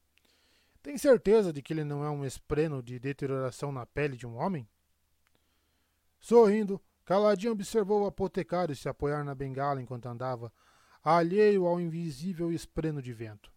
Tem 0.82 0.96
certeza 0.96 1.52
de 1.52 1.62
que 1.62 1.72
ele 1.72 1.84
não 1.84 2.04
é 2.04 2.10
um 2.10 2.24
espreno 2.24 2.82
de 2.82 2.98
deterioração 2.98 3.70
na 3.70 3.84
pele 3.84 4.16
de 4.16 4.26
um 4.26 4.36
homem? 4.36 4.68
Sorrindo, 6.20 6.80
Caladinho 7.04 7.52
observou 7.52 8.02
o 8.02 8.06
apotecário 8.06 8.74
se 8.74 8.88
apoiar 8.88 9.24
na 9.24 9.34
bengala 9.34 9.80
enquanto 9.80 10.06
andava, 10.06 10.52
alheio 11.02 11.66
ao 11.66 11.80
invisível 11.80 12.52
espreno 12.52 13.00
de 13.00 13.12
vento. 13.12 13.52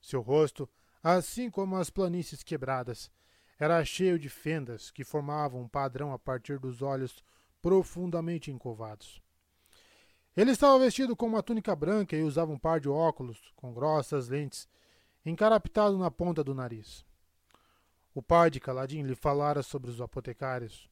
Seu 0.00 0.20
rosto, 0.20 0.68
assim 1.02 1.48
como 1.50 1.76
as 1.76 1.90
planícies 1.90 2.42
quebradas, 2.42 3.10
era 3.58 3.84
cheio 3.84 4.18
de 4.18 4.28
fendas 4.28 4.90
que 4.90 5.04
formavam 5.04 5.62
um 5.62 5.68
padrão 5.68 6.12
a 6.12 6.18
partir 6.18 6.58
dos 6.58 6.82
olhos 6.82 7.22
profundamente 7.62 8.50
encovados. 8.50 9.20
Ele 10.36 10.50
estava 10.50 10.78
vestido 10.78 11.16
com 11.16 11.26
uma 11.26 11.42
túnica 11.42 11.74
branca 11.74 12.14
e 12.14 12.22
usava 12.22 12.52
um 12.52 12.58
par 12.58 12.78
de 12.78 12.88
óculos 12.88 13.52
com 13.56 13.72
grossas 13.72 14.28
lentes, 14.28 14.68
encarapitado 15.24 15.96
na 15.96 16.10
ponta 16.10 16.44
do 16.44 16.54
nariz. 16.54 17.04
O 18.14 18.22
pai 18.22 18.50
de 18.50 18.60
Caladim 18.60 19.02
lhe 19.02 19.14
falara 19.14 19.62
sobre 19.62 19.90
os 19.90 20.00
apotecários, 20.00 20.88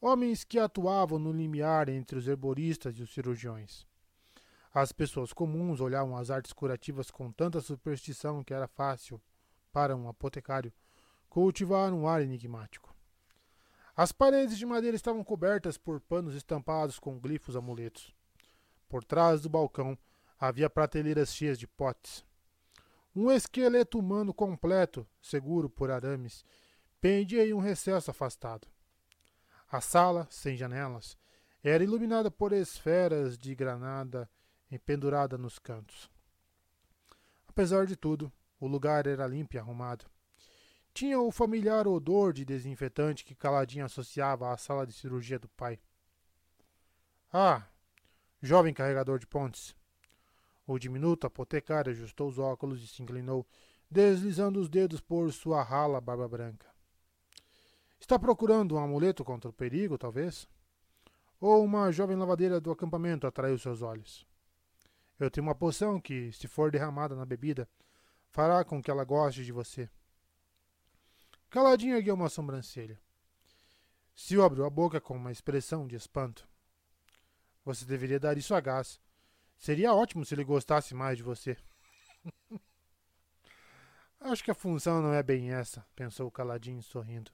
homens 0.00 0.44
que 0.44 0.58
atuavam 0.58 1.18
no 1.18 1.32
limiar 1.32 1.88
entre 1.88 2.18
os 2.18 2.26
herboristas 2.26 2.98
e 2.98 3.02
os 3.02 3.14
cirurgiões. 3.14 3.86
As 4.74 4.90
pessoas 4.90 5.32
comuns 5.32 5.80
olhavam 5.80 6.16
as 6.16 6.30
artes 6.30 6.52
curativas 6.52 7.10
com 7.10 7.30
tanta 7.30 7.60
superstição 7.60 8.42
que 8.42 8.52
era 8.52 8.66
fácil, 8.66 9.20
para 9.72 9.96
um 9.96 10.08
apotecário, 10.08 10.72
cultivar 11.34 11.92
um 11.92 12.06
ar 12.06 12.22
enigmático. 12.22 12.94
As 13.96 14.12
paredes 14.12 14.56
de 14.56 14.64
madeira 14.64 14.94
estavam 14.94 15.24
cobertas 15.24 15.76
por 15.76 16.00
panos 16.00 16.32
estampados 16.32 17.00
com 17.00 17.18
glifos 17.18 17.56
amuletos. 17.56 18.14
Por 18.88 19.02
trás 19.02 19.40
do 19.40 19.48
balcão 19.48 19.98
havia 20.38 20.70
prateleiras 20.70 21.34
cheias 21.34 21.58
de 21.58 21.66
potes. 21.66 22.24
Um 23.16 23.32
esqueleto 23.32 23.98
humano 23.98 24.32
completo, 24.32 25.04
seguro 25.20 25.68
por 25.68 25.90
arames, 25.90 26.44
pendia 27.00 27.44
em 27.44 27.52
um 27.52 27.58
recesso 27.58 28.12
afastado. 28.12 28.68
A 29.68 29.80
sala, 29.80 30.28
sem 30.30 30.56
janelas, 30.56 31.18
era 31.64 31.82
iluminada 31.82 32.30
por 32.30 32.52
esferas 32.52 33.36
de 33.36 33.56
granada 33.56 34.30
pendurada 34.78 35.36
nos 35.36 35.58
cantos. 35.58 36.08
Apesar 37.48 37.86
de 37.86 37.96
tudo, 37.96 38.32
o 38.60 38.68
lugar 38.68 39.08
era 39.08 39.26
limpo 39.26 39.56
e 39.56 39.58
arrumado. 39.58 40.13
Tinha 40.94 41.20
o 41.20 41.32
familiar 41.32 41.88
odor 41.88 42.32
de 42.32 42.44
desinfetante 42.44 43.24
que 43.24 43.34
Caladinho 43.34 43.84
associava 43.84 44.52
à 44.52 44.56
sala 44.56 44.86
de 44.86 44.92
cirurgia 44.92 45.40
do 45.40 45.48
pai. 45.48 45.80
Ah, 47.32 47.66
jovem 48.40 48.72
carregador 48.72 49.18
de 49.18 49.26
pontes. 49.26 49.74
O 50.64 50.78
diminuto 50.78 51.26
apotecário 51.26 51.90
ajustou 51.90 52.28
os 52.28 52.38
óculos 52.38 52.80
e 52.80 52.86
se 52.86 53.02
inclinou, 53.02 53.44
deslizando 53.90 54.60
os 54.60 54.68
dedos 54.68 55.00
por 55.00 55.32
sua 55.32 55.64
rala 55.64 56.00
barba 56.00 56.28
branca. 56.28 56.72
Está 57.98 58.16
procurando 58.16 58.76
um 58.76 58.78
amuleto 58.78 59.24
contra 59.24 59.50
o 59.50 59.52
perigo, 59.52 59.98
talvez? 59.98 60.46
Ou 61.40 61.64
uma 61.64 61.90
jovem 61.90 62.16
lavadeira 62.16 62.60
do 62.60 62.70
acampamento 62.70 63.26
atraiu 63.26 63.58
seus 63.58 63.82
olhos? 63.82 64.24
Eu 65.18 65.28
tenho 65.28 65.44
uma 65.44 65.56
poção 65.56 66.00
que, 66.00 66.30
se 66.30 66.46
for 66.46 66.70
derramada 66.70 67.16
na 67.16 67.26
bebida, 67.26 67.68
fará 68.30 68.64
com 68.64 68.80
que 68.80 68.92
ela 68.92 69.02
goste 69.02 69.44
de 69.44 69.50
você. 69.50 69.90
Caladinho 71.54 71.94
ergueu 71.94 72.16
uma 72.16 72.28
sobrancelha. 72.28 73.00
Sil 74.18 74.42
abriu 74.42 74.64
a 74.64 74.70
boca 74.70 75.00
com 75.00 75.14
uma 75.14 75.30
expressão 75.30 75.86
de 75.86 75.94
espanto. 75.94 76.48
Você 77.64 77.84
deveria 77.84 78.18
dar 78.18 78.36
isso 78.36 78.56
a 78.56 78.60
gás. 78.60 79.00
Seria 79.56 79.94
ótimo 79.94 80.24
se 80.24 80.34
ele 80.34 80.42
gostasse 80.42 80.96
mais 80.96 81.16
de 81.16 81.22
você. 81.22 81.56
Acho 84.18 84.42
que 84.42 84.50
a 84.50 84.54
função 84.54 85.00
não 85.00 85.14
é 85.14 85.22
bem 85.22 85.52
essa, 85.52 85.86
pensou 85.94 86.28
Caladinho 86.28 86.82
sorrindo. 86.82 87.30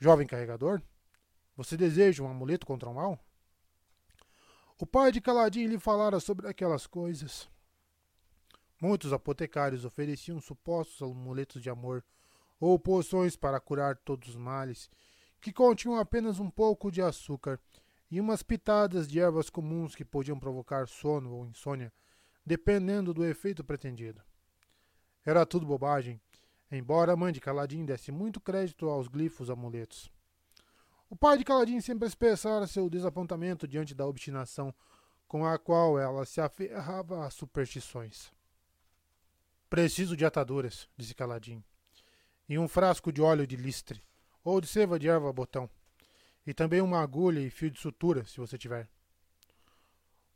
Jovem 0.00 0.26
carregador, 0.26 0.82
você 1.56 1.76
deseja 1.76 2.24
um 2.24 2.28
amuleto 2.28 2.66
contra 2.66 2.88
o 2.88 2.94
mal? 2.94 3.16
O 4.76 4.84
pai 4.84 5.12
de 5.12 5.20
Caladinho 5.20 5.70
lhe 5.70 5.78
falara 5.78 6.18
sobre 6.18 6.48
aquelas 6.48 6.84
coisas. 6.84 7.48
Muitos 8.80 9.12
apotecários 9.12 9.84
ofereciam 9.84 10.40
supostos 10.40 11.02
amuletos 11.02 11.60
de 11.60 11.68
amor 11.68 12.04
ou 12.60 12.78
poções 12.78 13.36
para 13.36 13.60
curar 13.60 13.96
todos 13.96 14.28
os 14.30 14.36
males, 14.36 14.90
que 15.40 15.52
continham 15.52 15.96
apenas 15.98 16.38
um 16.38 16.50
pouco 16.50 16.90
de 16.90 17.02
açúcar 17.02 17.60
e 18.10 18.20
umas 18.20 18.42
pitadas 18.42 19.06
de 19.06 19.20
ervas 19.20 19.50
comuns 19.50 19.94
que 19.94 20.04
podiam 20.04 20.38
provocar 20.38 20.86
sono 20.88 21.32
ou 21.32 21.46
insônia, 21.46 21.92
dependendo 22.44 23.12
do 23.12 23.24
efeito 23.24 23.62
pretendido. 23.62 24.22
Era 25.24 25.44
tudo 25.44 25.66
bobagem, 25.66 26.20
embora 26.70 27.12
a 27.12 27.16
mãe 27.16 27.32
de 27.32 27.40
Caladinho 27.40 27.84
desse 27.84 28.10
muito 28.10 28.40
crédito 28.40 28.88
aos 28.88 29.08
glifos 29.08 29.50
amuletos. 29.50 30.10
O 31.10 31.16
pai 31.16 31.36
de 31.38 31.44
Caladinho 31.44 31.82
sempre 31.82 32.06
expressara 32.06 32.66
seu 32.66 32.88
desapontamento 32.88 33.66
diante 33.66 33.94
da 33.94 34.06
obstinação 34.06 34.74
com 35.26 35.44
a 35.44 35.58
qual 35.58 35.98
ela 35.98 36.24
se 36.24 36.40
aferrava 36.40 37.26
às 37.26 37.34
superstições. 37.34 38.32
Preciso 39.70 40.16
de 40.16 40.24
ataduras, 40.24 40.88
disse 40.96 41.14
Caladinho, 41.14 41.62
e 42.48 42.58
um 42.58 42.66
frasco 42.66 43.12
de 43.12 43.20
óleo 43.20 43.46
de 43.46 43.56
listre, 43.56 44.02
ou 44.42 44.60
de 44.60 44.66
seva 44.66 44.98
de 44.98 45.08
erva 45.08 45.32
botão, 45.32 45.68
e 46.46 46.54
também 46.54 46.80
uma 46.80 47.02
agulha 47.02 47.40
e 47.40 47.50
fio 47.50 47.70
de 47.70 47.78
sutura, 47.78 48.24
se 48.24 48.38
você 48.38 48.56
tiver. 48.56 48.88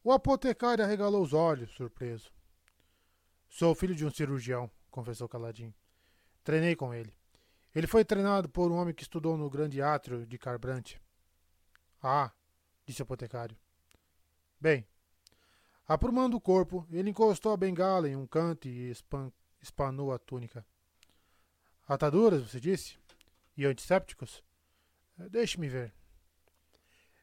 O 0.05 0.13
apotecário 0.13 0.85
arregalou 0.85 1.23
os 1.23 1.33
olhos, 1.33 1.71
surpreso. 1.71 2.31
Sou 3.49 3.75
filho 3.75 3.95
de 3.95 4.05
um 4.05 4.11
cirurgião, 4.11 4.71
confessou 4.91 5.29
Caladinho. 5.29 5.75
Treinei 6.45 6.77
com 6.77 6.93
ele. 6.93 7.15
Ele 7.75 7.87
foi 7.87 8.05
treinado 8.05 8.49
por 8.49 8.71
um 8.71 8.77
homem 8.77 8.93
que 8.93 9.03
estudou 9.03 9.37
no 9.37 9.49
grande 9.49 9.81
átrio 9.81 10.27
de 10.27 10.37
Carbrante. 10.37 11.01
Ah, 12.03 12.33
disse 12.85 13.01
o 13.01 13.05
apotecário. 13.05 13.57
Bem, 14.61 14.87
aprumando 15.87 16.37
o 16.37 16.41
corpo, 16.41 16.87
ele 16.91 17.11
encostou 17.11 17.53
a 17.53 17.57
bengala 17.57 18.09
em 18.09 18.17
um 18.17 18.27
canto 18.27 18.69
e 18.69 18.91
espan 18.91 19.33
espanou 19.61 20.13
a 20.13 20.19
túnica. 20.19 20.67
Ataduras, 21.87 22.43
você 22.43 22.59
disse? 22.59 22.99
E 23.57 23.65
antissépticos? 23.65 24.43
Eh, 25.19 25.29
deixe-me 25.29 25.69
ver. 25.69 25.95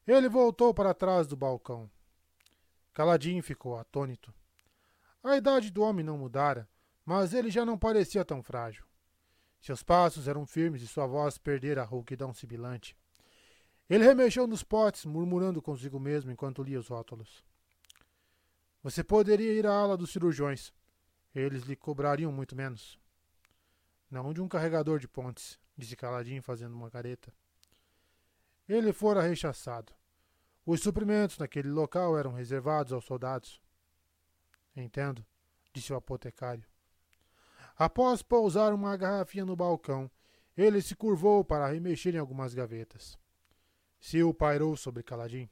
Ele 0.08 0.30
voltou 0.30 0.74
para 0.74 0.94
trás 0.94 1.28
do 1.28 1.36
balcão. 1.36 1.90
Caladinho 2.94 3.44
ficou 3.44 3.78
atônito. 3.78 4.34
A 5.24 5.36
idade 5.36 5.70
do 5.70 5.82
homem 5.82 6.06
não 6.06 6.18
mudara, 6.18 6.68
mas 7.06 7.34
ele 7.34 7.52
já 7.52 7.66
não 7.66 7.78
parecia 7.78 8.24
tão 8.24 8.42
frágil. 8.42 8.86
Seus 9.60 9.84
passos 9.84 10.28
eram 10.28 10.46
firmes 10.46 10.82
e 10.82 10.88
sua 10.88 11.06
voz 11.06 11.38
perdera 11.38 11.82
a 11.82 11.86
rouquidão 11.86 12.34
sibilante. 12.34 12.96
Ele 13.90 14.06
remexeu 14.06 14.48
nos 14.48 14.64
potes, 14.64 15.06
murmurando 15.06 15.62
consigo 15.62 16.00
mesmo 16.00 16.32
enquanto 16.32 16.64
lia 16.64 16.80
os 16.80 16.88
rótulos. 16.88 17.44
Você 18.82 19.04
poderia 19.04 19.54
ir 19.54 19.68
à 19.68 19.74
ala 19.74 19.98
dos 19.98 20.12
cirurgiões. 20.12 20.74
Eles 21.36 21.64
lhe 21.64 21.76
cobrariam 21.76 22.32
muito 22.32 22.56
menos. 22.56 23.00
Não 24.10 24.34
de 24.34 24.42
um 24.42 24.48
carregador 24.48 25.00
de 25.00 25.08
pontes, 25.08 25.60
disse 25.78 25.96
Caladinho, 25.96 26.42
fazendo 26.42 26.76
uma 26.76 26.90
careta. 26.90 27.34
Ele 28.68 28.94
fora 28.94 29.22
rechaçado. 29.22 29.94
Os 30.66 30.82
suprimentos 30.82 31.38
naquele 31.38 31.70
local 31.70 32.18
eram 32.18 32.34
reservados 32.34 32.94
aos 32.94 33.06
soldados. 33.06 33.62
Entendo, 34.76 35.26
disse 35.74 35.92
o 35.92 35.96
apotecário. 35.96 36.66
Após 37.78 38.22
pousar 38.22 38.74
uma 38.74 38.96
garrafinha 38.96 39.46
no 39.46 39.56
balcão, 39.56 40.10
ele 40.56 40.82
se 40.82 40.96
curvou 40.96 41.44
para 41.44 41.68
remexer 41.68 42.16
em 42.16 42.20
algumas 42.20 42.54
gavetas. 42.54 43.18
Sil 44.00 44.34
pairou 44.34 44.76
sobre 44.76 45.04
Caladim. 45.04 45.50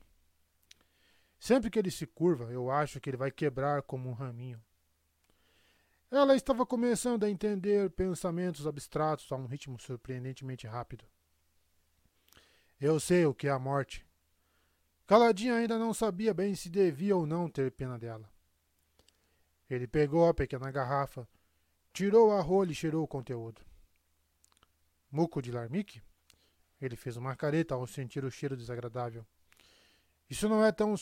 Sempre 1.40 1.70
que 1.70 1.78
ele 1.78 1.92
se 1.92 2.06
curva, 2.06 2.46
eu 2.52 2.70
acho 2.72 3.00
que 3.00 3.10
ele 3.10 3.18
vai 3.18 3.32
quebrar 3.32 3.82
como 3.84 4.10
um 4.10 4.14
raminho. 4.14 4.62
Ela 6.10 6.36
estava 6.36 6.66
começando 6.66 7.24
a 7.24 7.30
entender 7.30 7.90
pensamentos 7.92 8.66
abstratos 8.66 9.32
a 9.32 9.36
um 9.36 9.46
ritmo 9.46 9.80
surpreendentemente 9.80 10.66
rápido. 10.66 11.06
Eu 12.80 13.00
sei 13.00 13.26
o 13.26 13.34
que 13.34 13.48
é 13.48 13.52
a 13.52 13.60
morte. 13.60 14.06
Caladinha 15.06 15.56
ainda 15.56 15.78
não 15.78 15.94
sabia 15.94 16.34
bem 16.34 16.56
se 16.56 16.70
devia 16.70 17.16
ou 17.16 17.26
não 17.26 17.50
ter 17.50 17.72
pena 17.72 17.98
dela. 17.98 18.30
Ele 19.70 19.88
pegou 19.88 20.28
a 20.28 20.34
pequena 20.34 20.72
garrafa 20.72 21.28
Tirou 21.98 22.32
a 22.32 22.40
rolha 22.42 22.72
e 22.72 22.76
cheirou 22.76 23.04
o 23.04 23.08
conteúdo. 23.08 23.60
Muco 25.10 25.42
de 25.42 25.52
larmique? 25.52 26.00
Ele 26.80 26.96
fez 26.96 27.18
uma 27.18 27.36
careta 27.36 27.74
ao 27.74 27.88
sentir 27.88 28.24
o 28.24 28.30
cheiro 28.30 28.56
desagradável. 28.56 29.26
Isso 30.30 30.50
não 30.50 30.64
é 30.64 30.72
tão, 30.72 30.94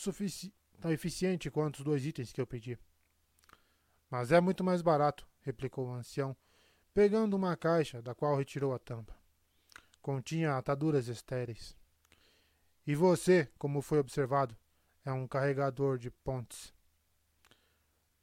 tão 0.80 0.92
eficiente 0.92 1.50
quanto 1.50 1.78
os 1.78 1.84
dois 1.84 2.06
itens 2.06 2.32
que 2.32 2.40
eu 2.40 2.48
pedi. 2.48 2.78
Mas 4.10 4.32
é 4.32 4.40
muito 4.40 4.64
mais 4.64 4.82
barato, 4.82 5.28
replicou 5.42 5.88
o 5.88 5.94
ancião, 5.94 6.36
pegando 6.94 7.36
uma 7.36 7.58
caixa, 7.58 8.02
da 8.02 8.14
qual 8.14 8.38
retirou 8.38 8.74
a 8.74 8.80
tampa. 8.80 9.16
Continha 10.02 10.56
ataduras 10.56 11.08
estéreis. 11.08 11.76
E 12.86 12.94
você, 12.94 13.50
como 13.58 13.82
foi 13.82 13.98
observado, 13.98 14.56
é 15.04 15.12
um 15.12 15.28
carregador 15.28 15.98
de 15.98 16.12
pontes. 16.12 16.74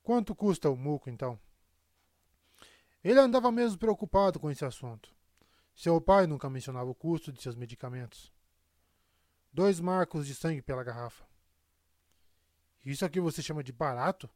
Quanto 0.02 0.34
custa 0.34 0.70
o 0.70 0.76
muco, 0.76 1.10
então? 1.10 1.38
Ele 3.02 3.18
andava 3.18 3.50
mesmo 3.50 3.78
preocupado 3.78 4.38
com 4.38 4.50
esse 4.50 4.64
assunto. 4.64 5.12
Seu 5.74 6.00
pai 6.00 6.26
nunca 6.26 6.48
mencionava 6.48 6.90
o 6.90 6.94
custo 6.94 7.32
de 7.32 7.42
seus 7.42 7.56
medicamentos. 7.56 8.32
Dois 9.52 9.80
marcos 9.80 10.26
de 10.26 10.34
sangue 10.34 10.62
pela 10.62 10.82
garrafa. 10.82 11.24
Isso 12.84 13.04
aqui 13.04 13.20
você 13.20 13.42
chama 13.42 13.62
de 13.62 13.70
barato? 13.72 14.28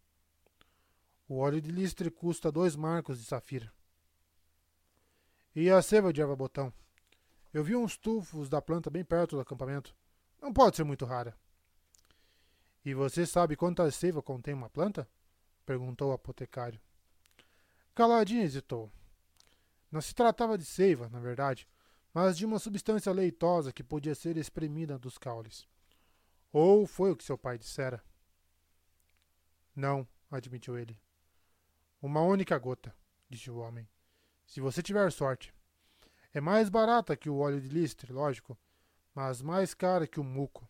O 1.28 1.38
óleo 1.38 1.60
de 1.60 1.70
listre 1.70 2.10
custa 2.10 2.52
dois 2.52 2.76
marcos 2.76 3.18
de 3.18 3.24
safira. 3.24 3.72
E 5.54 5.70
a 5.70 5.80
seva 5.80 6.12
de 6.12 6.20
erva 6.20 6.36
botão? 6.36 6.72
Eu 7.52 7.64
vi 7.64 7.74
uns 7.74 7.96
tufos 7.96 8.50
da 8.50 8.60
planta 8.60 8.90
bem 8.90 9.02
perto 9.02 9.36
do 9.36 9.40
acampamento. 9.40 9.96
Não 10.40 10.52
pode 10.52 10.76
ser 10.76 10.84
muito 10.84 11.06
rara. 11.06 11.34
E 12.84 12.92
você 12.92 13.26
sabe 13.26 13.56
quanta 13.56 13.90
seiva 13.90 14.22
contém 14.22 14.52
uma 14.52 14.68
planta? 14.68 15.08
perguntou 15.64 16.10
o 16.10 16.12
apotecário. 16.12 16.78
Caladinho 17.94 18.42
hesitou. 18.42 18.92
Não 19.90 20.02
se 20.02 20.14
tratava 20.14 20.58
de 20.58 20.64
seiva, 20.66 21.08
na 21.08 21.18
verdade, 21.18 21.66
mas 22.16 22.38
de 22.38 22.46
uma 22.46 22.58
substância 22.58 23.12
leitosa 23.12 23.70
que 23.70 23.84
podia 23.84 24.14
ser 24.14 24.38
espremida 24.38 24.98
dos 24.98 25.18
caules. 25.18 25.68
Ou 26.50 26.86
foi 26.86 27.12
o 27.12 27.16
que 27.16 27.22
seu 27.22 27.36
pai 27.36 27.58
dissera. 27.58 28.02
Não, 29.74 30.08
admitiu 30.30 30.78
ele. 30.78 30.98
Uma 32.00 32.22
única 32.22 32.58
gota, 32.58 32.96
disse 33.28 33.50
o 33.50 33.58
homem. 33.58 33.86
Se 34.46 34.62
você 34.62 34.82
tiver 34.82 35.12
sorte. 35.12 35.54
É 36.32 36.40
mais 36.40 36.70
barata 36.70 37.14
que 37.18 37.28
o 37.28 37.36
óleo 37.36 37.60
de 37.60 37.68
listre, 37.68 38.10
lógico, 38.14 38.58
mas 39.14 39.42
mais 39.42 39.74
cara 39.74 40.06
que 40.06 40.18
o 40.18 40.24
muco. 40.24 40.66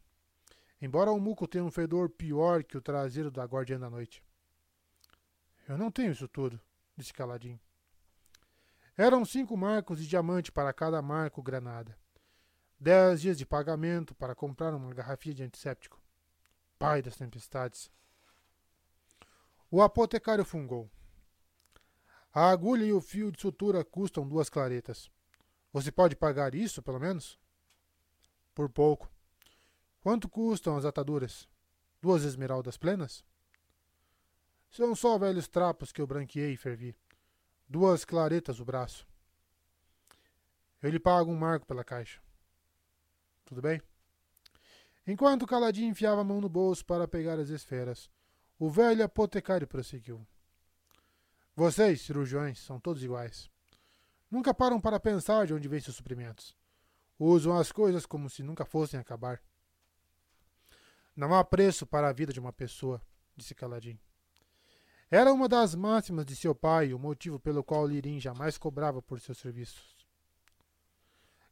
Embora 0.82 1.12
o 1.12 1.20
muco 1.20 1.46
tenha 1.46 1.62
um 1.62 1.70
fedor 1.70 2.10
pior 2.10 2.64
que 2.64 2.76
o 2.76 2.82
traseiro 2.82 3.30
da 3.30 3.44
guardiã 3.44 3.78
da 3.78 3.88
noite. 3.88 4.20
Eu 5.68 5.78
não 5.78 5.92
tenho 5.92 6.10
isso 6.10 6.26
tudo, 6.26 6.60
disse 6.96 7.14
Caladinho. 7.14 7.60
Eram 8.98 9.26
cinco 9.26 9.56
marcos 9.58 9.98
de 9.98 10.08
diamante 10.08 10.50
para 10.50 10.72
cada 10.72 11.02
marco 11.02 11.42
granada. 11.42 11.98
Dez 12.80 13.20
dias 13.20 13.36
de 13.36 13.44
pagamento 13.44 14.14
para 14.14 14.34
comprar 14.34 14.74
uma 14.74 14.94
garrafinha 14.94 15.34
de 15.34 15.42
antisséptico. 15.42 16.00
Pai 16.78 17.02
das 17.02 17.16
tempestades. 17.16 17.90
O 19.70 19.82
apotecário 19.82 20.46
fungou. 20.46 20.90
A 22.32 22.48
agulha 22.50 22.84
e 22.84 22.92
o 22.92 23.00
fio 23.00 23.30
de 23.30 23.40
sutura 23.40 23.84
custam 23.84 24.26
duas 24.26 24.48
claretas. 24.48 25.10
Você 25.74 25.92
pode 25.92 26.16
pagar 26.16 26.54
isso, 26.54 26.82
pelo 26.82 26.98
menos? 26.98 27.38
Por 28.54 28.70
pouco. 28.70 29.10
Quanto 30.00 30.26
custam 30.26 30.74
as 30.74 30.86
ataduras? 30.86 31.46
Duas 32.00 32.22
esmeraldas 32.24 32.78
plenas? 32.78 33.22
São 34.70 34.94
só 34.94 35.18
velhos 35.18 35.48
trapos 35.48 35.92
que 35.92 36.00
eu 36.00 36.06
branqueei 36.06 36.52
e 36.52 36.56
fervi. 36.56 36.96
Duas 37.68 38.04
claretas 38.04 38.60
o 38.60 38.64
braço. 38.64 39.06
Eu 40.80 40.90
lhe 40.90 41.00
pago 41.00 41.32
um 41.32 41.36
marco 41.36 41.66
pela 41.66 41.82
caixa. 41.82 42.20
Tudo 43.44 43.60
bem? 43.60 43.82
Enquanto 45.06 45.46
caladinho 45.46 45.90
enfiava 45.90 46.20
a 46.20 46.24
mão 46.24 46.40
no 46.40 46.48
bolso 46.48 46.84
para 46.84 47.08
pegar 47.08 47.38
as 47.38 47.48
esferas, 47.48 48.10
o 48.58 48.70
velho 48.70 49.04
apotecário 49.04 49.66
prosseguiu. 49.66 50.26
Vocês, 51.54 52.02
cirurgiões, 52.02 52.58
são 52.60 52.78
todos 52.78 53.02
iguais. 53.02 53.50
Nunca 54.30 54.54
param 54.54 54.80
para 54.80 55.00
pensar 55.00 55.46
de 55.46 55.54
onde 55.54 55.68
vêm 55.68 55.80
seus 55.80 55.96
suprimentos. 55.96 56.56
Usam 57.18 57.56
as 57.56 57.72
coisas 57.72 58.06
como 58.06 58.28
se 58.30 58.42
nunca 58.42 58.64
fossem 58.64 59.00
acabar. 59.00 59.40
Não 61.16 61.34
há 61.34 61.42
preço 61.42 61.86
para 61.86 62.08
a 62.08 62.12
vida 62.12 62.32
de 62.32 62.38
uma 62.38 62.52
pessoa, 62.52 63.00
disse 63.34 63.54
Caladim. 63.54 63.98
Era 65.10 65.32
uma 65.32 65.48
das 65.48 65.74
máximas 65.74 66.26
de 66.26 66.34
seu 66.34 66.54
pai, 66.54 66.92
o 66.92 66.98
motivo 66.98 67.38
pelo 67.38 67.62
qual 67.62 67.86
Lirim 67.86 68.18
jamais 68.18 68.58
cobrava 68.58 69.00
por 69.00 69.20
seus 69.20 69.38
serviços. 69.38 69.96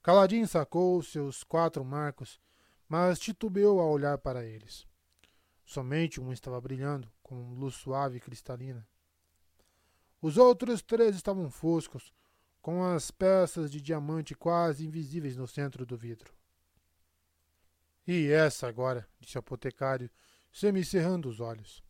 Caladim 0.02 0.44
sacou 0.44 1.00
seus 1.02 1.44
quatro 1.44 1.84
marcos, 1.84 2.40
mas 2.88 3.18
titubeou 3.18 3.80
ao 3.80 3.90
olhar 3.90 4.18
para 4.18 4.44
eles. 4.44 4.86
Somente 5.64 6.20
um 6.20 6.32
estava 6.32 6.60
brilhando, 6.60 7.10
com 7.22 7.54
luz 7.54 7.76
suave 7.76 8.16
e 8.16 8.20
cristalina. 8.20 8.86
Os 10.20 10.36
outros 10.36 10.82
três 10.82 11.14
estavam 11.14 11.48
foscos, 11.48 12.12
com 12.60 12.82
as 12.82 13.10
peças 13.10 13.70
de 13.70 13.80
diamante 13.80 14.34
quase 14.34 14.86
invisíveis 14.86 15.36
no 15.36 15.46
centro 15.46 15.86
do 15.86 15.96
vidro. 15.96 16.34
E 18.06 18.30
essa 18.30 18.66
agora, 18.66 19.08
disse 19.20 19.36
o 19.36 19.40
apotecário, 19.40 20.10
semicerrando 20.50 21.28
os 21.28 21.40
olhos. 21.40 21.83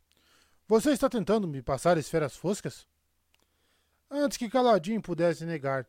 Você 0.67 0.93
está 0.93 1.11
tentando 1.11 1.47
me 1.47 1.61
passar 1.61 1.99
esferas 1.99 2.35
foscas? 2.35 2.89
Antes 4.11 4.39
que 4.39 4.49
Caladinho 4.49 5.03
pudesse 5.03 5.45
negar, 5.45 5.87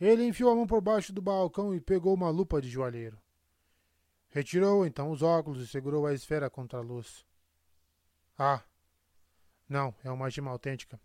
ele 0.00 0.24
enfiou 0.24 0.50
a 0.50 0.54
mão 0.54 0.66
por 0.66 0.80
baixo 0.80 1.12
do 1.12 1.20
balcão 1.20 1.74
e 1.74 1.80
pegou 1.80 2.14
uma 2.14 2.30
lupa 2.30 2.60
de 2.60 2.70
joalheiro. 2.70 3.18
Retirou 4.30 4.86
então 4.86 5.10
os 5.10 5.22
óculos 5.22 5.60
e 5.60 5.66
segurou 5.66 6.06
a 6.06 6.14
esfera 6.14 6.48
contra 6.48 6.78
a 6.78 6.82
luz. 6.82 7.24
Ah! 8.38 8.62
Não, 9.68 9.94
é 10.02 10.10
uma 10.10 10.30
gema 10.30 10.50
autêntica. 10.50 10.98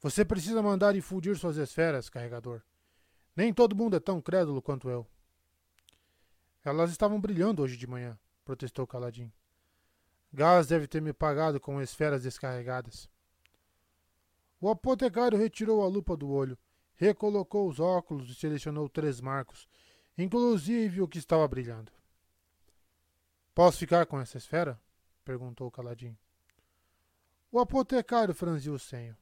Você 0.00 0.24
precisa 0.24 0.62
mandar 0.62 0.96
infundir 0.96 1.36
suas 1.36 1.56
esferas, 1.56 2.08
carregador. 2.08 2.62
Nem 3.36 3.52
todo 3.52 3.76
mundo 3.76 3.94
é 3.94 4.00
tão 4.00 4.20
crédulo 4.20 4.60
quanto 4.62 4.88
eu. 4.88 5.06
Elas 6.64 6.90
estavam 6.90 7.20
brilhando 7.20 7.62
hoje 7.62 7.76
de 7.76 7.86
manhã, 7.86 8.18
protestou 8.44 8.86
Caladim. 8.86 9.32
Gás 10.32 10.66
deve 10.66 10.86
ter 10.86 11.02
me 11.02 11.12
pagado 11.12 11.60
com 11.60 11.80
esferas 11.80 12.22
descarregadas. 12.22 13.08
O 14.58 14.70
apotecário 14.70 15.36
retirou 15.36 15.82
a 15.82 15.88
lupa 15.88 16.16
do 16.16 16.30
olho, 16.30 16.56
recolocou 16.94 17.68
os 17.68 17.78
óculos 17.78 18.30
e 18.30 18.34
selecionou 18.34 18.88
três 18.88 19.20
marcos, 19.20 19.68
inclusive 20.16 21.02
o 21.02 21.08
que 21.08 21.18
estava 21.18 21.46
brilhando. 21.46 21.92
Posso 23.54 23.78
ficar 23.78 24.06
com 24.06 24.18
essa 24.18 24.38
esfera? 24.38 24.80
perguntou 25.24 25.70
Caladim. 25.70 26.16
O 27.50 27.58
apotecário 27.60 28.34
franziu 28.34 28.72
o 28.72 28.78
senho. 28.78 29.16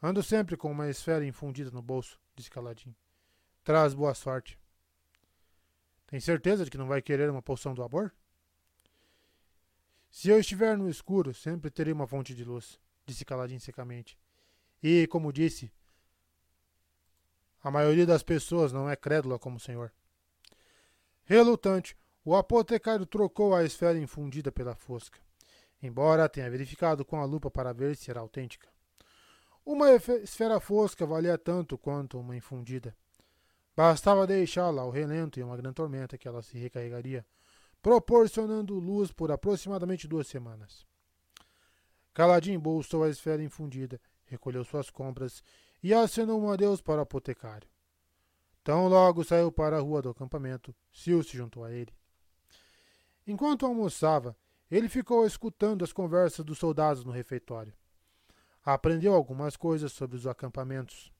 Ando 0.00 0.22
sempre 0.22 0.56
com 0.56 0.70
uma 0.70 0.88
esfera 0.88 1.26
infundida 1.26 1.72
no 1.72 1.82
bolso, 1.82 2.20
disse 2.36 2.48
Caladim. 2.48 2.94
Traz 3.64 3.92
boa 3.94 4.14
sorte. 4.14 4.56
Tem 6.06 6.20
certeza 6.20 6.64
de 6.64 6.70
que 6.70 6.78
não 6.78 6.86
vai 6.86 7.02
querer 7.02 7.28
uma 7.28 7.42
poção 7.42 7.74
do 7.74 7.82
amor? 7.82 8.14
Se 10.10 10.28
eu 10.28 10.38
estiver 10.38 10.76
no 10.76 10.88
escuro, 10.88 11.34
sempre 11.34 11.70
terei 11.70 11.92
uma 11.92 12.06
fonte 12.06 12.34
de 12.34 12.44
luz, 12.44 12.78
disse 13.06 13.24
Caladim 13.24 13.58
secamente. 13.58 14.18
E, 14.82 15.06
como 15.08 15.32
disse, 15.32 15.70
a 17.62 17.70
maioria 17.70 18.06
das 18.06 18.22
pessoas 18.22 18.72
não 18.72 18.88
é 18.88 18.96
crédula 18.96 19.38
como 19.38 19.56
o 19.56 19.60
senhor. 19.60 19.92
Relutante, 21.24 21.96
o 22.24 22.34
apotecário 22.34 23.04
trocou 23.04 23.54
a 23.54 23.64
esfera 23.64 23.98
infundida 23.98 24.52
pela 24.52 24.74
fosca, 24.74 25.18
embora 25.82 26.28
tenha 26.28 26.50
verificado 26.50 27.04
com 27.04 27.20
a 27.20 27.24
lupa 27.24 27.50
para 27.50 27.72
ver 27.72 27.96
se 27.96 28.10
era 28.10 28.20
autêntica. 28.20 28.68
Uma 29.64 29.90
esfera 29.92 30.60
fosca 30.60 31.04
valia 31.04 31.36
tanto 31.36 31.76
quanto 31.76 32.18
uma 32.18 32.34
infundida. 32.34 32.96
Bastava 33.76 34.26
deixá-la 34.26 34.82
ao 34.82 34.90
relento 34.90 35.38
em 35.38 35.42
uma 35.42 35.56
grande 35.56 35.74
tormenta 35.74 36.16
que 36.16 36.26
ela 36.26 36.42
se 36.42 36.56
recarregaria, 36.56 37.24
proporcionando 37.82 38.78
luz 38.78 39.12
por 39.12 39.30
aproximadamente 39.30 40.08
duas 40.08 40.26
semanas. 40.26 40.86
Caladinho 42.12 42.56
embolsou 42.56 43.04
a 43.04 43.08
esfera 43.08 43.42
infundida, 43.42 44.00
recolheu 44.24 44.64
suas 44.64 44.90
compras 44.90 45.42
e 45.82 45.94
acenou 45.94 46.40
um 46.40 46.50
adeus 46.50 46.80
para 46.80 46.98
o 46.98 47.02
apotecário. 47.02 47.68
Tão 48.64 48.88
logo 48.88 49.24
saiu 49.24 49.50
para 49.50 49.76
a 49.76 49.80
rua 49.80 50.02
do 50.02 50.10
acampamento, 50.10 50.74
Sil 50.92 51.22
se 51.22 51.36
juntou 51.36 51.64
a 51.64 51.72
ele. 51.72 51.94
Enquanto 53.26 53.64
almoçava, 53.64 54.36
ele 54.70 54.88
ficou 54.88 55.24
escutando 55.26 55.84
as 55.84 55.92
conversas 55.92 56.44
dos 56.44 56.58
soldados 56.58 57.04
no 57.04 57.12
refeitório. 57.12 57.72
Aprendeu 58.64 59.14
algumas 59.14 59.56
coisas 59.56 59.92
sobre 59.92 60.16
os 60.16 60.26
acampamentos. 60.26 61.10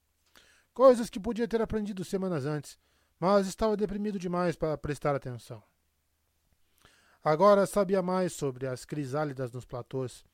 Coisas 0.75 1.09
que 1.09 1.19
podia 1.19 1.49
ter 1.49 1.63
aprendido 1.63 2.05
semanas 2.05 2.45
antes, 2.45 2.79
mas 3.19 3.47
estava 3.47 3.77
deprimido 3.77 4.19
demais 4.19 4.55
para 4.55 4.77
prestar 4.77 5.15
atenção. 5.15 5.63
Agora 7.23 7.67
sabia 7.67 8.01
mais 8.01 8.33
sobre 8.33 8.67
as 8.67 8.85
crisálidas 8.85 9.53
nos 9.53 9.65
platôs, 9.65 10.25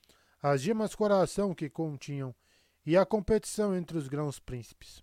as 0.43 0.61
gemas 0.61 0.95
coração 0.95 1.55
que 1.55 1.71
continham 1.71 2.35
e 2.85 2.97
a 2.97 3.07
competição 3.07 3.75
entre 3.75 3.97
os 3.97 4.09
grãos 4.09 4.39
príncipes. 4.39 5.03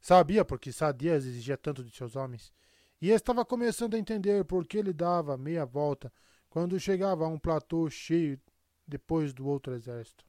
Sabia 0.00 0.44
por 0.44 0.58
que 0.58 0.72
Sadias 0.72 1.24
exigia 1.24 1.56
tanto 1.56 1.84
de 1.84 1.94
seus 1.94 2.16
homens, 2.16 2.52
e 3.00 3.10
estava 3.10 3.44
começando 3.44 3.94
a 3.94 3.98
entender 3.98 4.44
por 4.44 4.66
que 4.66 4.78
ele 4.78 4.92
dava 4.92 5.36
meia 5.36 5.66
volta 5.66 6.12
quando 6.48 6.80
chegava 6.80 7.24
a 7.24 7.28
um 7.28 7.38
platô 7.38 7.90
cheio 7.90 8.40
depois 8.86 9.34
do 9.34 9.46
outro 9.46 9.74
exército 9.74 10.24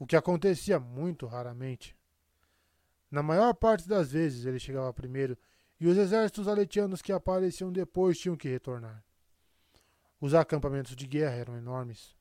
o 0.00 0.06
que 0.06 0.16
acontecia 0.16 0.80
muito 0.80 1.26
raramente. 1.26 1.94
Na 3.10 3.22
maior 3.22 3.52
parte 3.52 3.86
das 3.86 4.12
vezes 4.12 4.46
ele 4.46 4.58
chegava 4.58 4.90
primeiro 4.94 5.36
e 5.80 5.88
os 5.88 5.96
exércitos 5.96 6.46
aletianos 6.46 7.00
que 7.00 7.10
apareciam 7.10 7.72
depois 7.72 8.18
tinham 8.18 8.36
que 8.36 8.48
retornar. 8.48 9.02
Os 10.20 10.34
acampamentos 10.34 10.94
de 10.94 11.06
guerra 11.06 11.36
eram 11.36 11.56
enormes. 11.56 12.14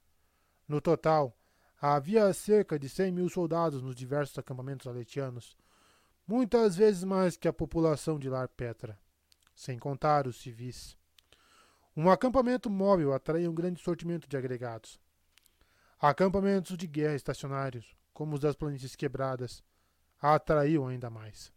No 0.65 0.79
total, 0.79 1.37
havia 1.81 2.31
cerca 2.33 2.79
de 2.79 2.87
100 2.87 3.11
mil 3.11 3.29
soldados 3.29 3.81
nos 3.81 3.95
diversos 3.95 4.37
acampamentos 4.37 4.87
aletianos, 4.87 5.57
muitas 6.25 6.77
vezes 6.77 7.03
mais 7.03 7.35
que 7.35 7.47
a 7.47 7.53
população 7.53 8.17
de 8.17 8.29
Lar 8.29 8.47
Petra, 8.47 8.97
sem 9.53 9.77
contar 9.77 10.25
os 10.25 10.39
civis. 10.39 10.97
Um 11.97 12.09
acampamento 12.09 12.69
móvel 12.69 13.13
atraía 13.13 13.51
um 13.51 13.53
grande 13.53 13.81
sortimento 13.81 14.29
de 14.29 14.37
agregados. 14.37 14.97
Acampamentos 15.99 16.77
de 16.77 16.87
guerra 16.87 17.15
estacionários, 17.15 17.93
como 18.13 18.35
os 18.35 18.39
das 18.39 18.55
planícies 18.55 18.95
quebradas, 18.95 19.61
atraíam 20.21 20.87
ainda 20.87 21.09
mais. 21.09 21.51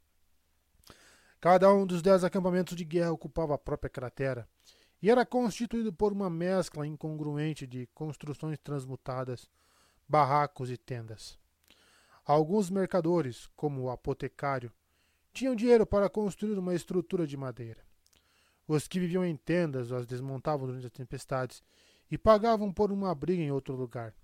Cada 1.42 1.74
um 1.74 1.84
dos 1.84 2.02
dez 2.02 2.22
acampamentos 2.22 2.76
de 2.76 2.84
guerra 2.84 3.10
ocupava 3.10 3.56
a 3.56 3.58
própria 3.58 3.90
cratera, 3.90 4.48
e 5.02 5.10
era 5.10 5.26
constituído 5.26 5.92
por 5.92 6.12
uma 6.12 6.30
mescla 6.30 6.86
incongruente 6.86 7.66
de 7.66 7.88
construções 7.88 8.60
transmutadas, 8.60 9.50
barracos 10.08 10.70
e 10.70 10.76
tendas. 10.76 11.36
Alguns 12.24 12.70
mercadores, 12.70 13.48
como 13.56 13.82
o 13.82 13.90
apotecário, 13.90 14.70
tinham 15.32 15.56
dinheiro 15.56 15.84
para 15.84 16.08
construir 16.08 16.56
uma 16.56 16.76
estrutura 16.76 17.26
de 17.26 17.36
madeira. 17.36 17.82
Os 18.68 18.86
que 18.86 19.00
viviam 19.00 19.24
em 19.24 19.34
tendas 19.34 19.90
as 19.90 20.06
desmontavam 20.06 20.68
durante 20.68 20.86
as 20.86 20.92
tempestades 20.92 21.60
e 22.08 22.16
pagavam 22.16 22.72
por 22.72 22.92
uma 22.92 23.10
abrigo 23.10 23.42
em 23.42 23.50
outro 23.50 23.74
lugar. 23.74 24.14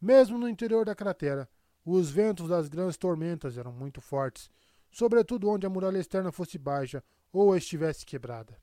Mesmo 0.00 0.36
no 0.36 0.48
interior 0.48 0.84
da 0.84 0.96
cratera, 0.96 1.48
os 1.84 2.10
ventos 2.10 2.48
das 2.48 2.68
grandes 2.68 2.96
tormentas 2.96 3.56
eram 3.56 3.70
muito 3.70 4.00
fortes, 4.00 4.50
sobretudo 4.92 5.48
onde 5.48 5.66
a 5.66 5.70
muralha 5.70 5.98
externa 5.98 6.30
fosse 6.30 6.58
baixa 6.58 7.02
ou 7.32 7.56
estivesse 7.56 8.04
quebrada. 8.04 8.56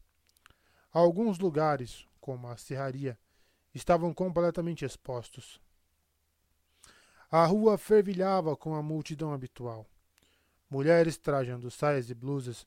Alguns 0.91 1.39
lugares, 1.39 2.07
como 2.21 2.47
a 2.47 2.55
serraria, 2.55 3.17
estavam 3.73 4.13
completamente 4.13 4.85
expostos. 4.85 5.59
A 7.31 7.45
rua 7.45 7.77
fervilhava 7.77 8.55
com 8.55 8.75
a 8.75 8.81
multidão 8.81 9.33
habitual. 9.33 9.85
Mulheres 10.69 11.17
trajando 11.17 11.69
saias 11.69 12.09
e 12.09 12.13
blusas, 12.13 12.65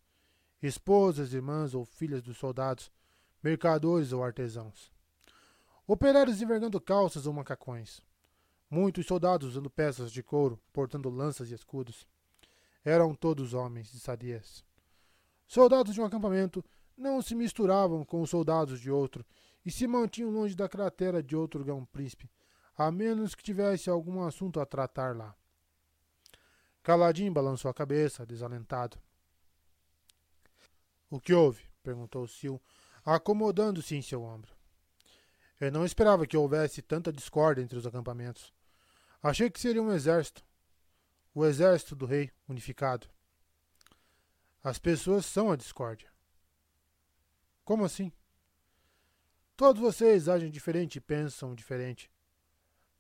esposas, 0.60 1.32
irmãs 1.32 1.74
ou 1.74 1.84
filhas 1.84 2.23
dos 2.23 2.36
soldados, 2.36 2.91
mercadores 3.42 4.12
ou 4.12 4.23
artesãos. 4.23 4.92
Operários 5.86 6.41
envergando 6.41 6.81
calças 6.81 7.26
ou 7.26 7.32
macacões. 7.32 8.00
Muitos 8.70 9.07
soldados 9.07 9.49
usando 9.49 9.68
peças 9.68 10.12
de 10.12 10.23
couro, 10.23 10.60
portando 10.73 11.10
lanças 11.10 11.50
e 11.50 11.55
escudos. 11.55 12.07
Eram 12.85 13.15
todos 13.15 13.55
homens 13.55 13.91
de 13.91 14.01
sadias. 14.01 14.65
Soldados 15.47 15.94
de 15.94 16.01
um 16.01 16.05
acampamento 16.05 16.65
não 16.97 17.23
se 17.23 17.35
misturavam 17.35 18.05
com 18.05 18.23
os 18.23 18.31
soldados 18.31 18.81
de 18.81 18.91
outro 18.91 19.25
e 19.65 19.70
se 19.70 19.86
mantinham 19.86 20.31
longe 20.31 20.55
da 20.55 20.69
cratera 20.69 21.23
de 21.23 21.36
outro 21.36 21.65
grão 21.65 21.85
príncipe, 21.85 22.31
a 22.77 22.91
menos 22.91 23.35
que 23.35 23.43
tivesse 23.43 23.89
algum 23.89 24.23
assunto 24.23 24.61
a 24.61 24.67
tratar 24.67 25.17
lá. 25.17 25.35
Caladinho 26.83 27.33
balançou 27.33 27.70
a 27.70 27.75
cabeça, 27.75 28.27
desalentado. 28.27 28.99
O 31.09 31.20
que 31.20 31.33
houve? 31.33 31.62
perguntou 31.83 32.27
Sil, 32.27 32.59
acomodando-se 33.05 33.94
em 33.94 34.02
seu 34.02 34.23
ombro. 34.23 34.52
Eu 35.61 35.70
não 35.70 35.85
esperava 35.85 36.27
que 36.27 36.36
houvesse 36.36 36.83
tanta 36.83 37.12
discórdia 37.12 37.62
entre 37.62 37.78
os 37.78 37.86
acampamentos. 37.86 38.52
Achei 39.23 39.49
que 39.49 39.61
seria 39.61 39.83
um 39.83 39.93
exército. 39.93 40.44
O 41.35 41.47
exército 41.47 41.97
do 41.97 42.05
rei 42.05 42.31
unificado. 42.47 43.09
As 44.62 44.78
pessoas 44.78 45.25
são 45.25 45.51
a 45.51 45.57
discórdia. 45.57 46.11
Como 47.65 47.85
assim? 47.85 48.12
Todos 49.57 49.81
vocês 49.81 50.28
agem 50.28 50.51
diferente 50.51 50.97
e 50.97 51.01
pensam 51.01 51.55
diferente. 51.55 52.11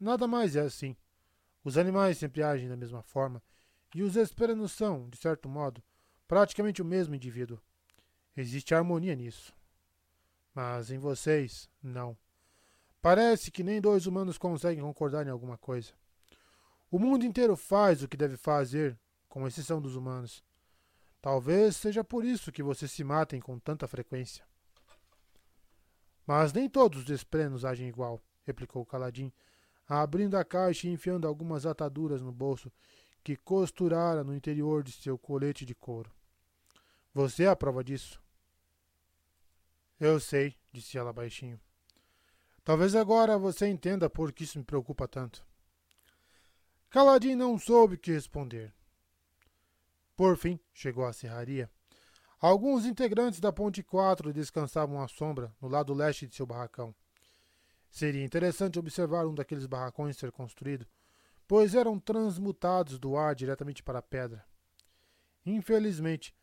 Nada 0.00 0.26
mais 0.26 0.56
é 0.56 0.60
assim. 0.60 0.96
Os 1.62 1.76
animais 1.76 2.18
sempre 2.18 2.42
agem 2.42 2.68
da 2.68 2.76
mesma 2.76 3.02
forma, 3.02 3.42
e 3.94 4.02
os 4.02 4.16
esperanos 4.16 4.72
são, 4.72 5.08
de 5.08 5.16
certo 5.16 5.48
modo, 5.48 5.82
praticamente 6.26 6.80
o 6.80 6.84
mesmo 6.84 7.14
indivíduo. 7.14 7.60
Existe 8.36 8.74
harmonia 8.74 9.14
nisso. 9.14 9.54
Mas 10.54 10.90
em 10.90 10.98
vocês, 10.98 11.68
não. 11.82 12.16
Parece 13.00 13.50
que 13.50 13.62
nem 13.62 13.80
dois 13.80 14.06
humanos 14.06 14.38
conseguem 14.38 14.82
concordar 14.82 15.26
em 15.26 15.30
alguma 15.30 15.58
coisa. 15.58 15.92
O 16.92 16.98
mundo 16.98 17.24
inteiro 17.24 17.56
faz 17.56 18.02
o 18.02 18.08
que 18.08 18.18
deve 18.18 18.36
fazer, 18.36 19.00
com 19.26 19.46
exceção 19.46 19.80
dos 19.80 19.96
humanos. 19.96 20.44
Talvez 21.22 21.74
seja 21.74 22.04
por 22.04 22.22
isso 22.22 22.52
que 22.52 22.62
vocês 22.62 22.92
se 22.92 23.02
matem 23.02 23.40
com 23.40 23.58
tanta 23.58 23.88
frequência. 23.88 24.44
Mas 26.26 26.52
nem 26.52 26.68
todos 26.68 27.04
os 27.04 27.08
esplenos 27.08 27.64
agem 27.64 27.88
igual, 27.88 28.22
replicou 28.44 28.84
Caladim, 28.84 29.32
abrindo 29.88 30.36
a 30.36 30.44
caixa 30.44 30.86
e 30.86 30.90
enfiando 30.90 31.26
algumas 31.26 31.64
ataduras 31.64 32.20
no 32.20 32.30
bolso 32.30 32.70
que 33.24 33.36
costurara 33.36 34.22
no 34.22 34.34
interior 34.34 34.82
de 34.82 34.92
seu 34.92 35.16
colete 35.16 35.64
de 35.64 35.74
couro. 35.74 36.12
Você 37.14 37.44
é 37.44 37.48
a 37.48 37.56
prova 37.56 37.82
disso. 37.82 38.22
Eu 39.98 40.20
sei, 40.20 40.54
disse 40.70 40.98
ela 40.98 41.10
baixinho. 41.10 41.58
Talvez 42.62 42.94
agora 42.94 43.38
você 43.38 43.66
entenda 43.66 44.10
por 44.10 44.30
que 44.30 44.44
isso 44.44 44.58
me 44.58 44.64
preocupa 44.64 45.08
tanto. 45.08 45.42
Caladim 46.92 47.34
não 47.34 47.58
soube 47.58 47.94
o 47.94 47.98
que 47.98 48.12
responder. 48.12 48.70
Por 50.14 50.36
fim, 50.36 50.60
chegou 50.74 51.06
à 51.06 51.12
serraria. 51.14 51.70
Alguns 52.38 52.84
integrantes 52.84 53.40
da 53.40 53.50
Ponte 53.50 53.82
4 53.82 54.30
descansavam 54.30 55.00
à 55.00 55.08
sombra, 55.08 55.50
no 55.58 55.68
lado 55.68 55.94
leste 55.94 56.26
de 56.26 56.34
seu 56.34 56.44
barracão. 56.44 56.94
Seria 57.90 58.22
interessante 58.22 58.78
observar 58.78 59.26
um 59.26 59.34
daqueles 59.34 59.64
barracões 59.64 60.18
ser 60.18 60.30
construído, 60.30 60.86
pois 61.48 61.74
eram 61.74 61.98
transmutados 61.98 62.98
do 62.98 63.16
ar 63.16 63.34
diretamente 63.34 63.82
para 63.82 64.00
a 64.00 64.02
pedra. 64.02 64.44
Infelizmente, 65.46 66.34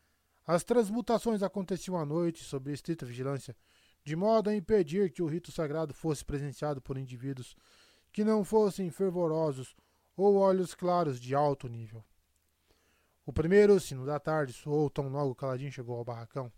as 0.47 0.63
transmutações 0.63 1.43
aconteciam 1.43 1.95
à 1.95 2.03
noite 2.03 2.43
sob 2.43 2.73
estrita 2.73 3.05
vigilância, 3.05 3.55
de 4.03 4.15
modo 4.15 4.49
a 4.49 4.55
impedir 4.55 5.11
que 5.11 5.21
o 5.21 5.27
rito 5.27 5.51
sagrado 5.51 5.93
fosse 5.93 6.25
presenciado 6.25 6.81
por 6.81 6.97
indivíduos 6.97 7.55
que 8.11 8.23
não 8.23 8.43
fossem 8.43 8.89
fervorosos 8.89 9.75
ou 10.21 10.35
olhos 10.35 10.73
claros 10.73 11.19
de 11.19 11.33
alto 11.35 11.67
nível. 11.67 12.03
O 13.25 13.31
primeiro 13.31 13.79
sino 13.79 14.05
da 14.05 14.19
tarde 14.19 14.53
soou 14.53 14.89
tão 14.89 15.07
logo 15.09 15.35
Caladinho 15.35 15.71
chegou 15.71 15.95
ao 15.95 16.03
barracão. 16.03 16.51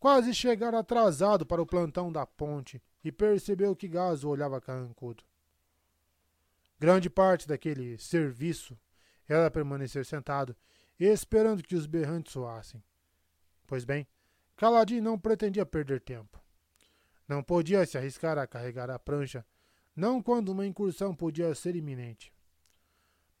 Quase 0.00 0.32
chegara 0.32 0.78
atrasado 0.78 1.44
para 1.44 1.60
o 1.60 1.66
plantão 1.66 2.10
da 2.10 2.24
ponte 2.24 2.82
e 3.04 3.12
percebeu 3.12 3.76
que 3.76 3.88
Gaso 3.88 4.28
olhava 4.28 4.60
carrancudo. 4.60 5.24
Grande 6.78 7.10
parte 7.10 7.46
daquele 7.46 7.98
serviço 7.98 8.78
era 9.28 9.50
permanecer 9.50 10.06
sentado, 10.06 10.56
esperando 10.98 11.62
que 11.62 11.74
os 11.74 11.86
berrantes 11.86 12.32
soassem. 12.32 12.82
Pois 13.66 13.84
bem, 13.84 14.06
Caladinho 14.56 15.02
não 15.02 15.18
pretendia 15.18 15.66
perder 15.66 16.00
tempo. 16.00 16.42
Não 17.28 17.42
podia 17.42 17.84
se 17.84 17.98
arriscar 17.98 18.38
a 18.38 18.46
carregar 18.46 18.90
a 18.90 18.98
prancha, 18.98 19.44
não 19.94 20.22
quando 20.22 20.48
uma 20.48 20.64
incursão 20.64 21.14
podia 21.14 21.54
ser 21.54 21.76
iminente. 21.76 22.32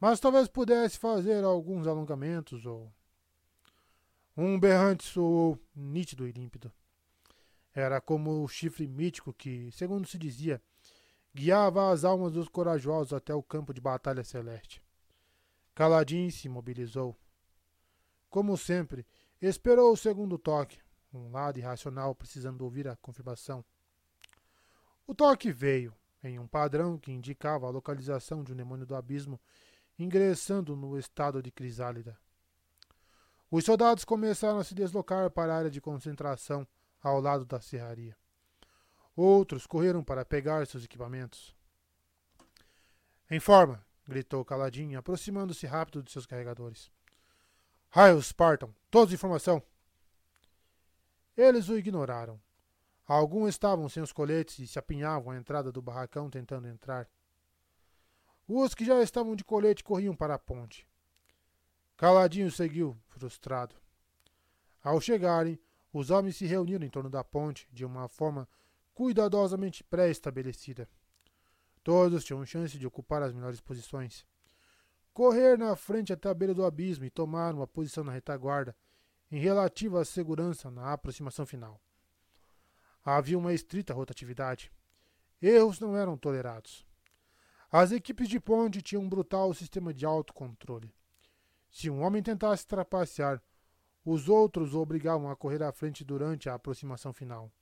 Mas 0.00 0.20
talvez 0.20 0.48
pudesse 0.48 0.98
fazer 0.98 1.42
alguns 1.44 1.86
alongamentos 1.86 2.64
ou. 2.64 2.92
Um 4.36 4.58
berrante 4.58 5.04
soou 5.04 5.58
nítido 5.74 6.26
e 6.26 6.30
límpido. 6.30 6.72
Era 7.74 8.00
como 8.00 8.44
o 8.44 8.48
chifre 8.48 8.86
mítico 8.86 9.32
que, 9.32 9.70
segundo 9.72 10.06
se 10.06 10.16
dizia, 10.16 10.62
guiava 11.34 11.90
as 11.90 12.04
almas 12.04 12.32
dos 12.32 12.48
corajosos 12.48 13.12
até 13.12 13.34
o 13.34 13.42
campo 13.42 13.74
de 13.74 13.80
batalha 13.80 14.22
celeste. 14.22 14.82
Caladin 15.74 16.30
se 16.30 16.48
mobilizou. 16.48 17.16
Como 18.30 18.56
sempre, 18.56 19.06
esperou 19.40 19.92
o 19.92 19.96
segundo 19.96 20.38
toque, 20.38 20.78
um 21.12 21.30
lado 21.30 21.58
irracional 21.58 22.14
precisando 22.14 22.62
ouvir 22.62 22.86
a 22.86 22.96
confirmação. 22.96 23.64
O 25.06 25.14
toque 25.14 25.50
veio, 25.50 25.94
em 26.22 26.38
um 26.38 26.46
padrão 26.46 26.98
que 26.98 27.12
indicava 27.12 27.66
a 27.66 27.70
localização 27.70 28.44
de 28.44 28.52
um 28.52 28.56
demônio 28.56 28.86
do 28.86 28.94
abismo 28.94 29.40
ingressando 29.98 30.76
no 30.76 30.98
estado 30.98 31.42
de 31.42 31.50
crisálida. 31.50 32.18
Os 33.50 33.64
soldados 33.64 34.04
começaram 34.04 34.58
a 34.58 34.64
se 34.64 34.74
deslocar 34.74 35.30
para 35.30 35.54
a 35.54 35.56
área 35.56 35.70
de 35.70 35.80
concentração 35.80 36.66
ao 37.02 37.20
lado 37.20 37.44
da 37.44 37.60
serraria. 37.60 38.16
Outros 39.16 39.66
correram 39.66 40.04
para 40.04 40.24
pegar 40.24 40.66
seus 40.66 40.84
equipamentos. 40.84 41.56
Em 43.30 43.40
forma! 43.40 43.84
gritou 44.06 44.44
Caladinho, 44.44 44.98
aproximando-se 44.98 45.66
rápido 45.66 46.02
de 46.02 46.10
seus 46.10 46.24
carregadores. 46.24 46.90
Raios, 47.90 48.26
Spartan! 48.26 48.70
Todos 48.90 49.12
em 49.12 49.16
formação! 49.16 49.62
Eles 51.36 51.68
o 51.68 51.76
ignoraram. 51.76 52.40
Alguns 53.06 53.50
estavam 53.50 53.88
sem 53.88 54.02
os 54.02 54.12
coletes 54.12 54.58
e 54.58 54.66
se 54.66 54.78
apinhavam 54.78 55.32
à 55.32 55.36
entrada 55.36 55.72
do 55.72 55.80
barracão 55.80 56.28
tentando 56.28 56.68
entrar. 56.68 57.08
Os 58.48 58.74
que 58.74 58.82
já 58.82 59.02
estavam 59.02 59.36
de 59.36 59.44
colete 59.44 59.84
corriam 59.84 60.16
para 60.16 60.34
a 60.34 60.38
ponte. 60.38 60.88
Caladinho 61.98 62.50
seguiu, 62.50 62.96
frustrado. 63.08 63.76
Ao 64.82 64.98
chegarem, 65.02 65.60
os 65.92 66.10
homens 66.10 66.36
se 66.36 66.46
reuniram 66.46 66.86
em 66.86 66.88
torno 66.88 67.10
da 67.10 67.22
ponte 67.22 67.68
de 67.70 67.84
uma 67.84 68.08
forma 68.08 68.48
cuidadosamente 68.94 69.84
pré-estabelecida. 69.84 70.88
Todos 71.84 72.24
tinham 72.24 72.46
chance 72.46 72.78
de 72.78 72.86
ocupar 72.86 73.22
as 73.22 73.34
melhores 73.34 73.60
posições. 73.60 74.24
Correr 75.12 75.58
na 75.58 75.76
frente 75.76 76.12
até 76.12 76.30
a 76.30 76.34
beira 76.34 76.54
do 76.54 76.64
abismo 76.64 77.04
e 77.04 77.10
tomar 77.10 77.54
uma 77.54 77.66
posição 77.66 78.02
na 78.02 78.12
retaguarda, 78.12 78.74
em 79.30 79.38
relativa 79.38 80.04
segurança 80.06 80.70
na 80.70 80.90
aproximação 80.92 81.44
final. 81.44 81.78
Havia 83.04 83.38
uma 83.38 83.52
estrita 83.52 83.92
rotatividade. 83.92 84.72
Erros 85.42 85.80
não 85.80 85.94
eram 85.94 86.16
tolerados. 86.16 86.87
As 87.70 87.92
equipes 87.92 88.28
de 88.28 88.40
ponte 88.40 88.80
tinham 88.80 89.02
um 89.02 89.08
brutal 89.08 89.52
sistema 89.52 89.92
de 89.92 90.06
autocontrole. 90.06 90.94
Se 91.70 91.90
um 91.90 92.02
homem 92.02 92.22
tentasse 92.22 92.66
trapacear, 92.66 93.42
os 94.02 94.26
outros 94.26 94.72
o 94.72 94.80
obrigavam 94.80 95.30
a 95.30 95.36
correr 95.36 95.62
à 95.62 95.70
frente 95.70 96.02
durante 96.02 96.48
a 96.48 96.54
aproximação 96.54 97.12
final. 97.12 97.52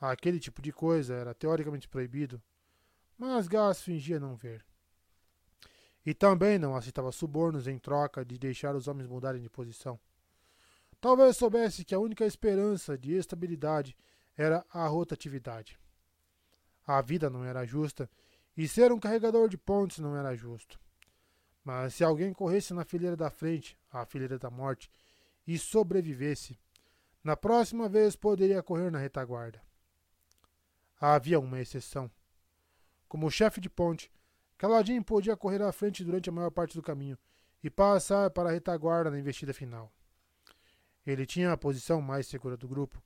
Aquele 0.00 0.40
tipo 0.40 0.62
de 0.62 0.72
coisa 0.72 1.14
era 1.14 1.34
teoricamente 1.34 1.88
proibido, 1.88 2.42
mas 3.18 3.46
Gás 3.46 3.82
fingia 3.82 4.18
não 4.18 4.34
ver. 4.34 4.64
E 6.04 6.14
também 6.14 6.58
não 6.58 6.74
aceitava 6.74 7.12
subornos 7.12 7.68
em 7.68 7.78
troca 7.78 8.24
de 8.24 8.38
deixar 8.38 8.74
os 8.74 8.88
homens 8.88 9.06
mudarem 9.06 9.42
de 9.42 9.50
posição. 9.50 10.00
Talvez 11.00 11.36
soubesse 11.36 11.84
que 11.84 11.94
a 11.94 11.98
única 11.98 12.24
esperança 12.24 12.96
de 12.96 13.12
estabilidade 13.12 13.94
era 14.36 14.64
a 14.70 14.86
rotatividade. 14.86 15.78
A 16.86 17.00
vida 17.02 17.28
não 17.28 17.44
era 17.44 17.66
justa 17.66 18.08
e 18.56 18.68
ser 18.68 18.92
um 18.92 19.00
carregador 19.00 19.48
de 19.48 19.56
pontes 19.56 19.98
não 19.98 20.16
era 20.16 20.34
justo. 20.34 20.78
Mas 21.64 21.94
se 21.94 22.04
alguém 22.04 22.32
corresse 22.32 22.74
na 22.74 22.84
fileira 22.84 23.16
da 23.16 23.30
frente, 23.30 23.78
a 23.90 24.04
fileira 24.04 24.38
da 24.38 24.50
morte, 24.50 24.90
e 25.46 25.58
sobrevivesse, 25.58 26.58
na 27.22 27.36
próxima 27.36 27.88
vez 27.88 28.16
poderia 28.16 28.62
correr 28.62 28.90
na 28.90 28.98
retaguarda. 28.98 29.60
Havia 31.00 31.38
uma 31.38 31.60
exceção. 31.60 32.10
Como 33.08 33.30
chefe 33.30 33.60
de 33.60 33.68
ponte, 33.68 34.10
Caladinho 34.56 35.04
podia 35.04 35.36
correr 35.36 35.60
à 35.62 35.72
frente 35.72 36.04
durante 36.04 36.28
a 36.28 36.32
maior 36.32 36.50
parte 36.50 36.76
do 36.76 36.82
caminho 36.82 37.18
e 37.62 37.70
passar 37.70 38.30
para 38.30 38.48
a 38.48 38.52
retaguarda 38.52 39.10
na 39.10 39.18
investida 39.18 39.52
final. 39.52 39.92
Ele 41.04 41.26
tinha 41.26 41.52
a 41.52 41.56
posição 41.56 42.00
mais 42.00 42.26
segura 42.26 42.56
do 42.56 42.68
grupo, 42.68 43.02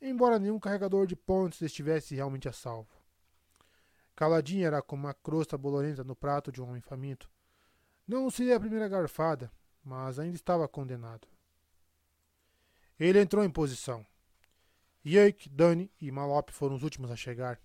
embora 0.00 0.38
nenhum 0.38 0.58
carregador 0.58 1.06
de 1.06 1.14
pontes 1.14 1.60
estivesse 1.60 2.14
realmente 2.14 2.48
a 2.48 2.52
salvo. 2.52 3.03
Caladinho 4.16 4.66
era 4.66 4.80
como 4.80 5.06
uma 5.06 5.14
crosta 5.14 5.58
bolorenta 5.58 6.04
no 6.04 6.14
prato 6.14 6.52
de 6.52 6.62
um 6.62 6.68
homem 6.68 6.80
faminto. 6.80 7.28
Não 8.06 8.30
seria 8.30 8.56
a 8.56 8.60
primeira 8.60 8.88
garfada, 8.88 9.50
mas 9.82 10.18
ainda 10.18 10.36
estava 10.36 10.68
condenado. 10.68 11.26
Ele 12.98 13.20
entrou 13.20 13.44
em 13.44 13.50
posição. 13.50 14.06
Yake, 15.04 15.48
Dani 15.48 15.90
e 16.00 16.10
Malop 16.10 16.50
foram 16.50 16.76
os 16.76 16.82
últimos 16.82 17.10
a 17.10 17.16
chegar. 17.16 17.60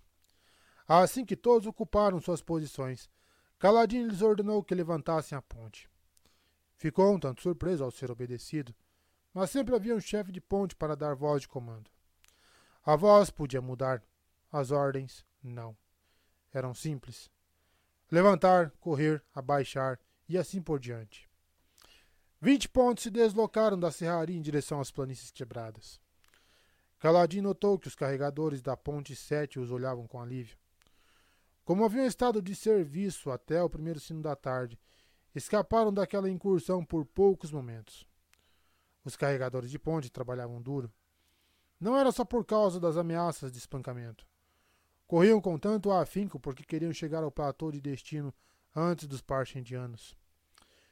Assim 0.87 1.23
que 1.23 1.35
todos 1.35 1.67
ocuparam 1.67 2.19
suas 2.19 2.41
posições, 2.41 3.09
Caladinho 3.59 4.07
lhes 4.07 4.21
ordenou 4.21 4.63
que 4.63 4.73
levantassem 4.73 5.37
a 5.37 5.41
ponte. 5.41 5.89
Ficou 6.75 7.13
um 7.13 7.19
tanto 7.19 7.41
surpreso 7.41 7.83
ao 7.83 7.91
ser 7.91 8.09
obedecido, 8.09 8.73
mas 9.33 9.51
sempre 9.51 9.75
havia 9.75 9.95
um 9.95 9.99
chefe 9.99 10.31
de 10.31 10.41
ponte 10.41 10.75
para 10.75 10.95
dar 10.95 11.13
voz 11.13 11.41
de 11.41 11.47
comando. 11.47 11.91
A 12.83 12.95
voz 12.95 13.29
podia 13.29 13.61
mudar, 13.61 14.01
as 14.51 14.71
ordens 14.71 15.25
não. 15.43 15.77
Eram 16.53 16.73
simples. 16.73 17.29
Levantar, 18.11 18.71
correr, 18.79 19.23
abaixar 19.33 19.99
e 20.27 20.37
assim 20.37 20.61
por 20.61 20.79
diante. 20.79 21.29
Vinte 22.41 22.69
pontos 22.69 23.03
se 23.03 23.09
deslocaram 23.09 23.79
da 23.79 23.91
serraria 23.91 24.37
em 24.37 24.41
direção 24.41 24.79
às 24.79 24.91
planícies 24.91 25.31
quebradas. 25.31 25.99
Caladinho 26.99 27.43
notou 27.43 27.77
que 27.77 27.87
os 27.87 27.95
carregadores 27.95 28.61
da 28.61 28.75
Ponte 28.75 29.15
7 29.15 29.59
os 29.59 29.71
olhavam 29.71 30.07
com 30.07 30.21
alívio. 30.21 30.57
Como 31.63 31.85
haviam 31.85 32.05
estado 32.05 32.41
de 32.41 32.55
serviço 32.55 33.29
até 33.29 33.61
o 33.61 33.69
primeiro 33.69 33.99
sino 33.99 34.21
da 34.21 34.35
tarde, 34.35 34.79
escaparam 35.35 35.93
daquela 35.93 36.29
incursão 36.29 36.83
por 36.83 37.05
poucos 37.05 37.51
momentos. 37.51 38.07
Os 39.05 39.15
carregadores 39.15 39.69
de 39.69 39.79
ponte 39.79 40.09
trabalhavam 40.09 40.61
duro. 40.61 40.91
Não 41.79 41.97
era 41.97 42.11
só 42.11 42.25
por 42.25 42.43
causa 42.45 42.79
das 42.79 42.97
ameaças 42.97 43.51
de 43.51 43.57
espancamento. 43.57 44.27
Corriam 45.09 45.41
com 45.41 45.57
tanto 45.57 45.91
afinco 45.91 46.39
porque 46.39 46.63
queriam 46.63 46.93
chegar 46.93 47.23
ao 47.23 47.31
platô 47.31 47.71
de 47.71 47.81
destino 47.81 48.31
antes 48.75 49.07
dos 49.07 49.21
parchendianos. 49.21 50.15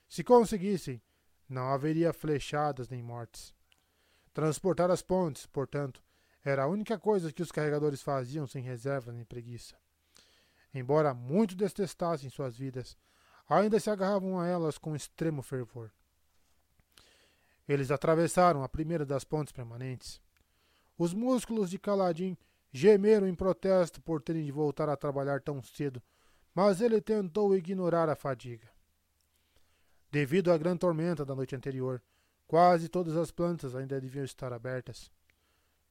Se 0.09 0.23
conseguissem, 0.23 0.99
não 1.47 1.69
haveria 1.69 2.11
flechadas 2.11 2.89
nem 2.89 3.03
mortes. 3.03 3.53
Transportar 4.33 4.89
as 4.89 5.03
pontes, 5.03 5.45
portanto, 5.45 6.01
era 6.43 6.63
a 6.63 6.67
única 6.67 6.97
coisa 6.97 7.31
que 7.31 7.43
os 7.43 7.51
carregadores 7.51 8.01
faziam 8.01 8.47
sem 8.47 8.63
reserva 8.63 9.11
nem 9.11 9.23
preguiça. 9.23 9.77
Embora 10.73 11.13
muito 11.13 11.55
detestassem 11.55 12.31
suas 12.31 12.57
vidas, 12.57 12.97
ainda 13.47 13.79
se 13.79 13.91
agarravam 13.91 14.39
a 14.39 14.47
elas 14.47 14.79
com 14.79 14.95
extremo 14.95 15.43
fervor. 15.43 15.91
Eles 17.67 17.91
atravessaram 17.91 18.63
a 18.63 18.67
primeira 18.67 19.05
das 19.05 19.23
pontes 19.23 19.53
permanentes. 19.53 20.19
Os 20.97 21.13
músculos 21.13 21.69
de 21.69 21.77
Caladim 21.77 22.35
gemeram 22.77 23.27
em 23.27 23.35
protesto 23.35 24.01
por 24.01 24.21
terem 24.21 24.43
de 24.43 24.51
voltar 24.51 24.89
a 24.89 24.95
trabalhar 24.95 25.41
tão 25.41 25.61
cedo, 25.61 26.01
mas 26.53 26.81
ele 26.81 27.01
tentou 27.01 27.55
ignorar 27.55 28.09
a 28.09 28.15
fadiga. 28.15 28.69
Devido 30.11 30.51
à 30.51 30.57
grande 30.57 30.79
tormenta 30.79 31.25
da 31.25 31.35
noite 31.35 31.55
anterior, 31.55 32.01
Quase 32.47 32.87
todas 32.87 33.17
as 33.17 33.29
plantas 33.29 33.75
ainda 33.75 33.99
deviam 33.99 34.23
estar 34.23 34.53
abertas. 34.53 35.11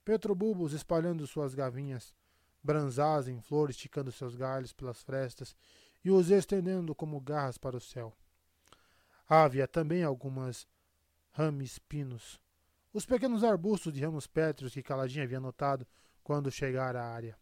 Petrobulbos 0.03 0.73
espalhando 0.73 1.27
suas 1.27 1.55
gavinhas, 1.55 2.15
branzás 2.63 3.29
em 3.29 3.39
flor 3.43 3.69
esticando 3.69 4.11
seus 4.11 4.35
galhos 4.35 4.73
pelas 4.73 5.03
frestas 5.03 5.55
e 6.03 6.11
os 6.11 6.31
estendendo 6.31 6.95
como 6.95 7.21
garras 7.21 7.59
para 7.59 7.77
o 7.77 7.81
céu. 7.81 8.17
Havia 9.29 9.69
também 9.69 10.03
algumas 10.03 10.67
rames 11.33 11.79
pinos, 11.79 12.41
os 12.91 13.05
pequenos 13.05 13.45
arbustos 13.45 13.93
de 13.93 14.03
ramos 14.03 14.27
pétreos 14.27 14.73
que 14.73 14.83
Caladinha 14.83 15.25
havia 15.25 15.41
notado 15.41 15.87
quando 16.27 16.51
chegara 16.51 17.01
à 17.01 17.07
área. 17.07 17.39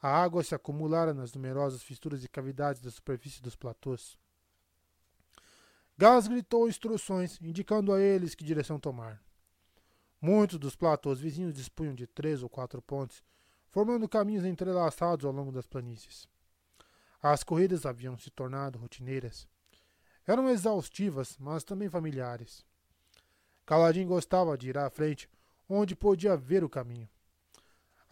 A 0.00 0.08
água 0.08 0.44
se 0.44 0.54
acumulara 0.54 1.12
nas 1.12 1.32
numerosas 1.32 1.82
fissuras 1.82 2.22
e 2.22 2.28
cavidades 2.28 2.80
da 2.80 2.92
superfície 2.92 3.42
dos 3.42 3.56
platôs. 3.56 4.16
Gás 5.98 6.28
gritou 6.28 6.68
instruções, 6.68 7.40
indicando 7.42 7.92
a 7.92 8.00
eles 8.00 8.36
que 8.36 8.44
direção 8.44 8.78
tomar. 8.78 9.20
Muitos 10.20 10.60
dos 10.60 10.76
platôs 10.76 11.18
vizinhos 11.18 11.52
dispunham 11.52 11.92
de 11.92 12.06
três 12.06 12.40
ou 12.40 12.48
quatro 12.48 12.80
pontes, 12.80 13.20
formando 13.72 14.08
caminhos 14.08 14.44
entrelaçados 14.44 15.26
ao 15.26 15.32
longo 15.32 15.50
das 15.50 15.66
planícies. 15.66 16.28
As 17.20 17.42
corridas 17.42 17.84
haviam 17.84 18.16
se 18.16 18.30
tornado 18.30 18.78
rotineiras. 18.78 19.48
Eram 20.24 20.48
exaustivas, 20.48 21.36
mas 21.36 21.64
também 21.64 21.90
familiares. 21.90 22.64
Caladinho 23.66 24.06
gostava 24.06 24.56
de 24.56 24.68
ir 24.68 24.78
à 24.78 24.88
frente, 24.88 25.28
onde 25.68 25.96
podia 25.96 26.36
ver 26.36 26.62
o 26.62 26.70
caminho. 26.70 27.08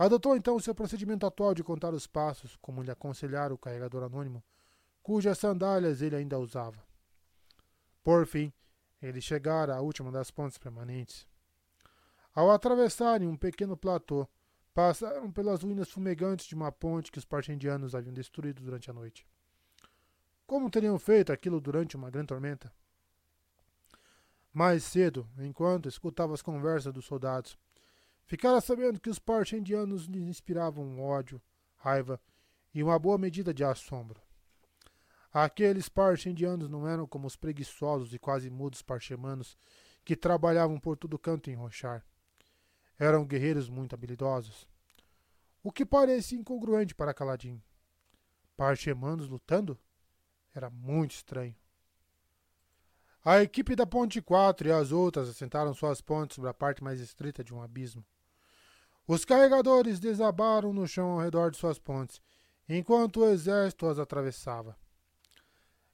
Adotou 0.01 0.35
então 0.35 0.57
o 0.57 0.61
seu 0.63 0.75
procedimento 0.75 1.27
atual 1.27 1.53
de 1.53 1.63
contar 1.63 1.93
os 1.93 2.07
passos, 2.07 2.57
como 2.63 2.83
lhe 2.83 2.91
aconselhara 2.91 3.53
o 3.53 3.59
carregador 3.59 4.03
anônimo, 4.03 4.43
cujas 5.03 5.37
sandálias 5.37 6.01
ele 6.01 6.17
ainda 6.17 6.39
usava. 6.39 6.83
Por 8.03 8.27
fim, 8.27 8.51
eles 9.03 9.23
chegaram 9.23 9.75
à 9.75 9.81
última 9.83 10.11
das 10.11 10.31
pontes 10.31 10.57
permanentes. 10.57 11.29
Ao 12.35 12.51
atravessarem 12.51 13.29
um 13.29 13.37
pequeno 13.37 13.77
platô, 13.77 14.27
passaram 14.73 15.31
pelas 15.31 15.63
ruínas 15.63 15.91
fumegantes 15.91 16.47
de 16.47 16.55
uma 16.55 16.73
ponte 16.73 17.13
que 17.13 17.19
os 17.19 17.27
partendianos 17.27 17.95
haviam 17.95 18.15
destruído 18.15 18.63
durante 18.63 18.91
a 18.91 18.95
noite. 18.95 19.27
Como 20.47 20.71
teriam 20.71 20.99
feito 20.99 21.31
aquilo 21.31 21.61
durante 21.61 21.95
uma 21.95 22.11
grande 22.11 22.29
tormenta? 22.29 22.73
Mais 24.51 24.83
cedo, 24.83 25.29
enquanto 25.37 25.91
escutava 25.91 26.33
as 26.33 26.41
conversas 26.41 26.91
dos 26.91 27.05
soldados, 27.05 27.59
ficara 28.31 28.61
sabendo 28.61 29.01
que 29.01 29.11
os 29.11 29.19
partendianos 29.19 30.05
lhes 30.05 30.23
inspiravam 30.23 31.01
ódio, 31.01 31.43
raiva 31.75 32.21
e 32.73 32.81
uma 32.81 32.97
boa 32.97 33.19
medida 33.19 33.53
de 33.53 33.65
assombro. 33.65 34.23
Aqueles 35.33 35.89
parchendianos 35.89 36.71
não 36.71 36.87
eram 36.87 37.09
como 37.09 37.27
os 37.27 37.35
preguiçosos 37.35 38.15
e 38.15 38.21
quase 38.21 38.49
mudos 38.49 38.83
parchemanos 38.83 39.59
que 40.05 40.15
trabalhavam 40.15 40.79
por 40.79 40.97
todo 40.97 41.19
canto 41.19 41.51
em 41.51 41.57
Rochar. 41.57 42.07
Eram 42.97 43.27
guerreiros 43.27 43.69
muito 43.69 43.95
habilidosos. 43.95 44.69
O 45.61 45.73
que 45.73 45.85
parecia 45.85 46.39
incongruente 46.39 46.95
para 46.95 47.13
Caladim. 47.13 47.61
Parchemanos 48.57 49.29
lutando? 49.29 49.77
Era 50.55 50.71
muito 50.71 51.17
estranho. 51.17 51.57
A 53.25 53.43
equipe 53.43 53.75
da 53.75 53.85
Ponte 53.85 54.23
4 54.23 54.69
e 54.69 54.73
as 54.73 54.93
outras 54.93 55.29
assentaram 55.29 55.75
suas 55.75 56.01
pontes 56.01 56.37
sobre 56.37 56.49
a 56.49 56.55
parte 56.55 56.83
mais 56.83 57.01
estreita 57.01 57.43
de 57.43 57.53
um 57.53 57.61
abismo. 57.61 58.07
Os 59.07 59.25
carregadores 59.25 59.99
desabaram 59.99 60.73
no 60.73 60.87
chão 60.87 61.11
ao 61.11 61.21
redor 61.21 61.51
de 61.51 61.57
suas 61.57 61.79
pontes, 61.79 62.21
enquanto 62.69 63.21
o 63.21 63.29
exército 63.29 63.87
as 63.87 63.99
atravessava. 63.99 64.79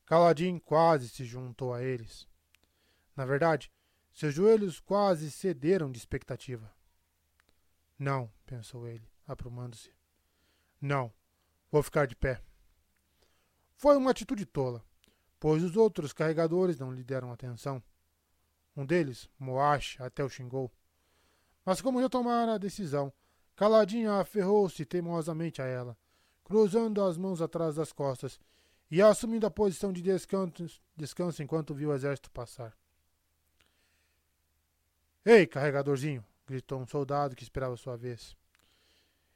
Caladim 0.05 0.59
quase 0.59 1.09
se 1.09 1.25
juntou 1.25 1.73
a 1.73 1.83
eles. 1.83 2.29
Na 3.17 3.25
verdade, 3.25 3.73
seus 4.13 4.35
joelhos 4.35 4.79
quase 4.79 5.31
cederam 5.31 5.91
de 5.91 5.99
expectativa. 5.99 6.73
Não, 7.99 8.31
pensou 8.45 8.87
ele, 8.87 9.09
aprumando-se. 9.27 9.91
Não, 10.81 11.13
vou 11.71 11.83
ficar 11.83 12.07
de 12.07 12.15
pé. 12.15 12.43
Foi 13.75 13.97
uma 13.97 14.11
atitude 14.11 14.47
tola, 14.47 14.85
pois 15.41 15.63
os 15.63 15.77
outros 15.77 16.13
carregadores 16.13 16.79
não 16.79 16.93
lhe 16.93 17.03
deram 17.03 17.33
atenção. 17.33 17.83
Um 18.77 18.85
deles, 18.85 19.29
Moash, 19.39 19.99
até 20.01 20.23
o 20.23 20.29
xingou. 20.29 20.71
Mas 21.67 21.81
como 21.81 22.01
já 22.01 22.09
tomara 22.09 22.55
a 22.55 22.59
decisão, 22.59 23.13
Caladinho 23.57 24.13
aferrou-se 24.13 24.85
teimosamente 24.85 25.61
a 25.61 25.65
ela, 25.65 25.99
cruzando 26.45 27.03
as 27.03 27.19
mãos 27.19 27.43
atrás 27.43 27.75
das 27.75 27.93
costas 27.93 28.39
e 28.89 29.03
assumindo 29.03 29.47
a 29.47 29.51
posição 29.51 29.93
de 29.93 30.01
descanso, 30.01 30.81
descanso 30.97 31.43
enquanto 31.43 31.75
viu 31.75 31.91
o 31.91 31.95
exército 31.95 32.31
passar. 32.31 32.73
Ei, 35.25 35.45
carregadorzinho! 35.45 36.25
gritou 36.47 36.79
um 36.79 36.87
soldado 36.87 37.35
que 37.35 37.43
esperava 37.43 37.77
sua 37.77 37.97
vez. 37.97 38.37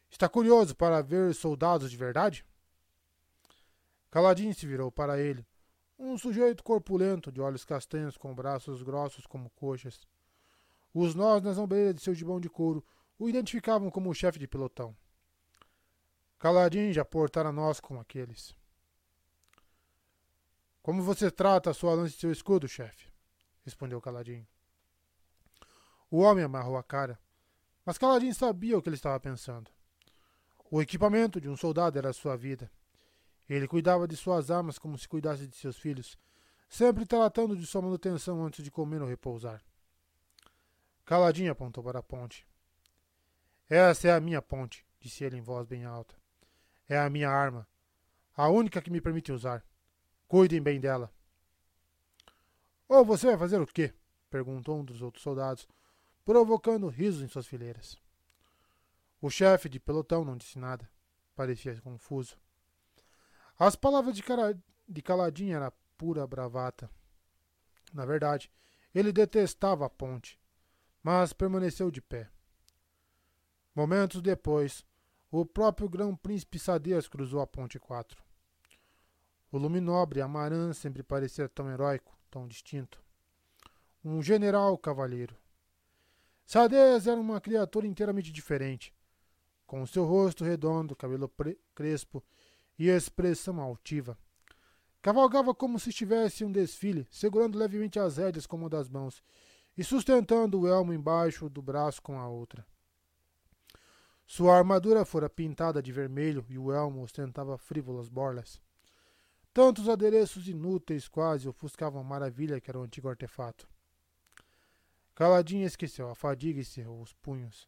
Está 0.09 0.28
curioso 0.28 0.76
para 0.76 1.02
ver 1.02 1.34
soldados 1.34 1.91
de 1.91 1.97
verdade? 1.97 2.47
Caladinho 4.09 4.55
se 4.55 4.67
virou 4.67 4.92
para 4.92 5.18
ele. 5.18 5.44
Um 5.99 6.17
sujeito 6.17 6.62
corpulento, 6.62 7.33
de 7.33 7.41
olhos 7.41 7.65
castanhos, 7.65 8.17
com 8.17 8.33
braços 8.33 8.84
grossos 8.84 9.26
como 9.26 9.50
coxas. 9.50 10.00
Os 10.93 11.15
nós 11.15 11.43
nas 11.43 11.59
ombreiras 11.59 11.94
de 11.94 12.02
seu 12.02 12.15
gibão 12.15 12.41
de 12.41 12.49
couro 12.49 12.85
o 13.19 13.28
identificavam 13.28 13.91
como 13.91 14.10
o 14.10 14.15
chefe 14.15 14.39
de 14.39 14.49
pelotão. 14.49 14.97
Caladinho 16.39 16.93
já 16.93 17.05
portara 17.05 17.52
nós 17.52 17.81
com 17.81 18.01
aqueles. 18.01 18.57
Como 20.83 21.02
você 21.02 21.31
trata 21.31 21.70
a 21.70 21.75
sua 21.75 21.94
lança 21.94 22.17
e 22.17 22.19
seu 22.19 22.33
escudo, 22.33 22.67
chefe? 22.67 23.12
respondeu 23.62 24.01
Caladinho. 24.01 24.47
O 26.10 26.20
homem 26.20 26.43
amarrou 26.43 26.77
a 26.77 26.83
cara, 26.83 27.20
mas 27.85 27.99
Caladinho 27.99 28.35
sabia 28.35 28.77
o 28.77 28.83
que 28.83 28.89
ele 28.89 28.97
estava 28.97 29.20
pensando. 29.20 29.70
O 30.70 30.81
equipamento 30.81 31.41
de 31.41 31.49
um 31.49 31.57
soldado 31.57 31.99
era 31.99 32.10
a 32.10 32.15
sua 32.15 32.36
vida. 32.36 32.70
Ele 33.49 33.69
cuidava 33.69 34.09
de 34.09 34.17
suas 34.17 34.51
armas 34.51 34.78
como 34.78 34.97
se 34.97 35.09
cuidasse 35.09 35.47
de 35.47 35.57
seus 35.57 35.77
filhos, 35.77 36.17
sempre 36.69 37.05
tratando 37.05 37.57
de 37.57 37.67
sua 37.67 37.83
manutenção 37.83 38.44
antes 38.44 38.65
de 38.65 38.70
comer 38.70 39.02
ou 39.02 39.09
repousar. 39.09 39.62
Caladinho 41.11 41.51
apontou 41.51 41.83
para 41.83 41.99
a 41.99 42.03
ponte. 42.05 42.47
Essa 43.69 44.07
é 44.07 44.13
a 44.13 44.21
minha 44.21 44.41
ponte, 44.41 44.87
disse 45.01 45.25
ele 45.25 45.37
em 45.37 45.41
voz 45.41 45.67
bem 45.67 45.85
alta. 45.85 46.15
É 46.89 46.97
a 46.97 47.11
minha 47.11 47.29
arma, 47.29 47.67
a 48.37 48.49
única 48.49 48.81
que 48.81 48.93
me 48.93 49.01
permite 49.01 49.33
usar. 49.33 49.67
Cuidem 50.29 50.63
bem 50.63 50.79
dela. 50.79 51.13
Ou 52.87 53.05
você 53.05 53.27
vai 53.27 53.37
fazer 53.37 53.61
o 53.61 53.67
quê? 53.67 53.93
perguntou 54.31 54.79
um 54.79 54.85
dos 54.85 55.03
outros 55.03 55.25
soldados, 55.25 55.67
provocando 56.25 56.87
risos 56.87 57.23
em 57.23 57.29
suas 57.29 57.49
fileiras. 57.49 58.01
O 59.21 59.29
chefe 59.29 59.69
de 59.69 59.81
pelotão 59.81 60.25
não 60.25 60.37
disse 60.37 60.61
nada. 60.61 60.89
Parecia 61.35 61.81
confuso. 61.81 62.39
As 63.59 63.75
palavras 63.75 64.15
de, 64.15 64.23
cara, 64.23 64.57
de 64.89 65.03
Caladinho 65.03 65.57
eram 65.57 65.73
pura 65.99 66.25
bravata. 66.25 66.89
Na 67.93 68.07
verdade, 68.07 68.49
ele 68.95 69.13
detestava 69.13 69.87
a 69.87 69.91
ponte, 69.91 70.40
mas 71.03 71.33
permaneceu 71.33 71.91
de 71.91 72.01
pé. 72.01 72.29
Momentos 73.75 74.20
depois, 74.20 74.85
o 75.31 75.47
próprio 75.47 75.89
grão-príncipe 75.89 76.59
Sadeias 76.59 77.09
cruzou 77.09 77.41
a 77.41 77.47
ponte 77.47 77.79
4. 77.79 78.23
O 79.53 79.59
luminobre 79.59 80.20
Amaran 80.20 80.73
sempre 80.73 81.03
parecia 81.03 81.49
tão 81.49 81.70
heróico, 81.70 82.17
tão 82.31 82.47
distinto. 82.47 83.03
Um 84.05 84.23
general 84.23 84.77
cavalheiro. 84.79 85.37
Sadeias 86.47 87.07
era 87.07 87.20
uma 87.20 87.41
criatura 87.41 87.87
inteiramente 87.87 88.33
diferente, 88.33 88.95
com 89.67 89.87
seu 89.87 90.05
rosto 90.05 90.45
redondo, 90.45 90.97
cabelo 90.97 91.33
crespo 91.75 92.25
e 92.79 92.89
expressão 92.89 93.61
altiva. 93.61 94.19
Cavalgava 95.01 95.55
como 95.55 95.79
se 95.79 95.91
estivesse 95.91 96.43
em 96.43 96.49
um 96.49 96.53
desfile, 96.53 97.07
segurando 97.11 97.59
levemente 97.59 97.99
as 97.99 98.17
rédeas 98.17 98.47
com 98.47 98.57
uma 98.57 98.69
das 98.69 98.89
mãos 98.89 99.23
e 99.81 99.83
sustentando 99.83 100.60
o 100.60 100.68
elmo 100.68 100.92
embaixo 100.92 101.49
do 101.49 101.62
braço 101.62 102.02
com 102.02 102.18
a 102.18 102.28
outra. 102.28 102.67
Sua 104.26 104.55
armadura 104.55 105.07
fora 105.07 105.26
pintada 105.26 105.83
de 105.83 105.91
vermelho 105.91 106.44
e 106.50 106.59
o 106.59 106.70
elmo 106.70 107.02
ostentava 107.02 107.57
frívolas 107.57 108.07
borlas. 108.07 108.60
Tantos 109.55 109.89
adereços 109.89 110.47
inúteis 110.47 111.09
quase 111.09 111.49
ofuscavam 111.49 112.02
a 112.02 112.05
maravilha 112.05 112.60
que 112.60 112.70
era 112.70 112.78
o 112.78 112.83
antigo 112.83 113.09
artefato. 113.09 113.67
Caladinho 115.15 115.65
esqueceu 115.65 116.10
a 116.10 116.15
fadiga 116.15 116.60
e 116.60 116.65
cerrou 116.65 117.00
os 117.00 117.15
punhos. 117.15 117.67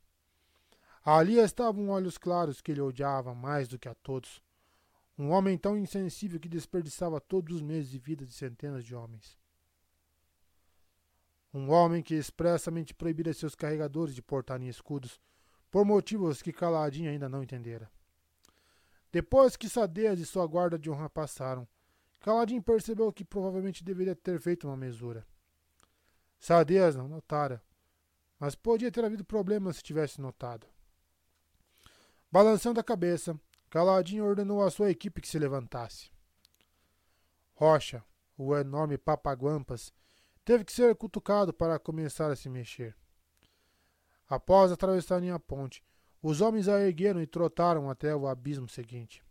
Ali 1.03 1.39
estavam 1.39 1.89
olhos 1.89 2.19
claros 2.19 2.61
que 2.61 2.73
ele 2.73 2.83
odiava 2.83 3.35
mais 3.35 3.69
do 3.69 3.79
que 3.79 3.89
a 3.89 3.95
todos. 3.95 4.43
Um 5.19 5.31
homem 5.31 5.57
tão 5.57 5.79
insensível 5.79 6.39
que 6.39 6.47
desperdiçava 6.51 7.19
todos 7.23 7.57
os 7.57 7.63
meses 7.63 7.91
de 7.91 7.99
vida 7.99 8.27
de 8.27 8.35
centenas 8.35 8.85
de 8.85 8.95
homens. 8.95 9.41
Um 11.53 11.71
homem 11.71 12.03
que 12.03 12.15
expressamente 12.15 12.95
proibira 12.95 13.33
seus 13.35 13.55
carregadores 13.55 14.15
de 14.15 14.23
portarem 14.23 14.69
escudos, 14.69 15.21
por 15.71 15.85
motivos 15.85 16.43
que 16.43 16.53
Caladinho 16.53 17.11
ainda 17.11 17.29
não 17.29 17.43
entendera. 17.43 17.91
Depois 19.11 19.57
que 19.57 19.69
Sadeias 19.69 20.19
e 20.19 20.25
sua 20.25 20.47
guarda 20.47 20.79
de 20.79 20.91
honra 20.91 21.11
passaram, 21.11 21.69
Caladinho 22.21 22.63
percebeu 22.63 23.13
que 23.13 23.25
provavelmente 23.25 23.85
deveria 23.85 24.15
ter 24.15 24.41
feito 24.41 24.67
uma 24.67 24.77
mesura. 24.77 25.27
Sadeias 26.39 26.97
não 26.97 27.09
notara, 27.09 27.63
mas 28.39 28.55
podia 28.55 28.91
ter 28.91 29.05
havido 29.05 29.25
problemas 29.25 29.77
se 29.77 29.83
tivesse 29.83 30.21
notado. 30.21 30.67
Balançando 32.31 32.81
a 32.81 32.85
cabeça, 32.85 33.39
Caladinho 33.69 34.25
ordenou 34.25 34.63
à 34.63 34.71
sua 34.71 34.91
equipe 34.91 35.21
que 35.21 35.29
se 35.29 35.39
levantasse. 35.39 36.11
Rocha, 37.55 38.05
o 38.37 38.57
enorme 38.57 38.97
papaguampas, 38.97 39.93
teve 40.45 40.65
que 40.65 40.73
ser 40.73 40.95
cutucado 40.97 41.53
para 41.53 41.79
começar 41.79 42.31
a 42.31 42.37
se 42.37 42.49
mexer. 42.49 42.97
Após 44.29 44.73
atravessarem 44.73 45.31
a 45.31 45.39
ponte, 45.39 45.85
os 46.23 46.41
homens 46.41 46.69
a 46.69 46.81
ergueram 46.81 47.21
e 47.21 47.27
trotaram 47.27 47.91
até 47.91 48.15
o 48.15 48.27
abismo 48.27 48.69
seguinte. 48.69 49.23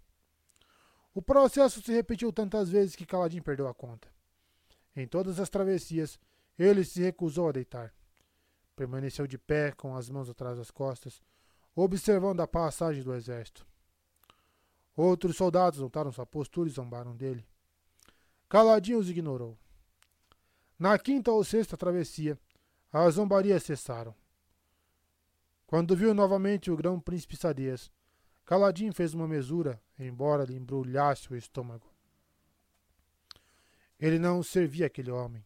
O 1.13 1.21
processo 1.21 1.81
se 1.81 1.91
repetiu 1.91 2.31
tantas 2.31 2.69
vezes 2.69 2.95
que 2.95 3.05
Caladinho 3.05 3.43
perdeu 3.43 3.67
a 3.67 3.73
conta. 3.73 4.07
Em 4.95 5.07
todas 5.07 5.39
as 5.39 5.49
travessias, 5.49 6.19
ele 6.57 6.83
se 6.83 7.01
recusou 7.01 7.49
a 7.49 7.51
deitar. 7.51 7.93
Permaneceu 8.75 9.27
de 9.27 9.37
pé, 9.37 9.71
com 9.71 9.95
as 9.95 10.09
mãos 10.09 10.29
atrás 10.29 10.57
das 10.57 10.71
costas, 10.71 11.21
observando 11.75 12.41
a 12.41 12.47
passagem 12.47 13.03
do 13.03 13.13
exército. 13.13 13.65
Outros 14.95 15.37
soldados 15.37 15.79
notaram 15.79 16.11
sua 16.11 16.25
postura 16.25 16.69
e 16.69 16.73
zombaram 16.73 17.15
dele. 17.15 17.45
Caladinho 18.47 18.99
os 18.99 19.09
ignorou. 19.09 19.57
Na 20.81 20.97
quinta 20.97 21.31
ou 21.31 21.43
sexta 21.43 21.77
travessia, 21.77 22.39
as 22.91 23.13
zombarias 23.13 23.61
cessaram. 23.61 24.15
Quando 25.67 25.95
viu 25.95 26.11
novamente 26.11 26.71
o 26.71 26.75
grão 26.75 26.99
príncipe 26.99 27.37
Sadias, 27.37 27.91
Caladinho 28.43 28.91
fez 28.91 29.13
uma 29.13 29.27
mesura, 29.27 29.79
embora 29.99 30.43
lhe 30.43 30.55
embrulhasse 30.55 31.31
o 31.31 31.35
estômago. 31.35 31.87
Ele 33.99 34.17
não 34.17 34.41
servia 34.41 34.87
aquele 34.87 35.11
homem. 35.11 35.45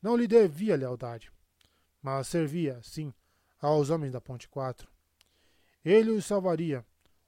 Não 0.00 0.16
lhe 0.16 0.28
devia 0.28 0.76
lealdade. 0.76 1.32
Mas 2.00 2.28
servia, 2.28 2.80
sim, 2.80 3.12
aos 3.60 3.90
homens 3.90 4.12
da 4.12 4.20
Ponte 4.20 4.48
4. 4.48 4.88
Ele 5.84 6.12
os 6.12 6.24
salvaria, 6.24 6.86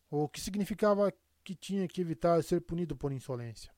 o 0.09 0.29
que 0.29 0.41
significava 0.41 1.13
que 1.43 1.57
tinha 1.57 1.89
que 1.89 2.03
evitar 2.03 2.41
ser 2.45 2.61
punido 2.61 2.97
por 2.97 3.11
insolência. 3.11 3.75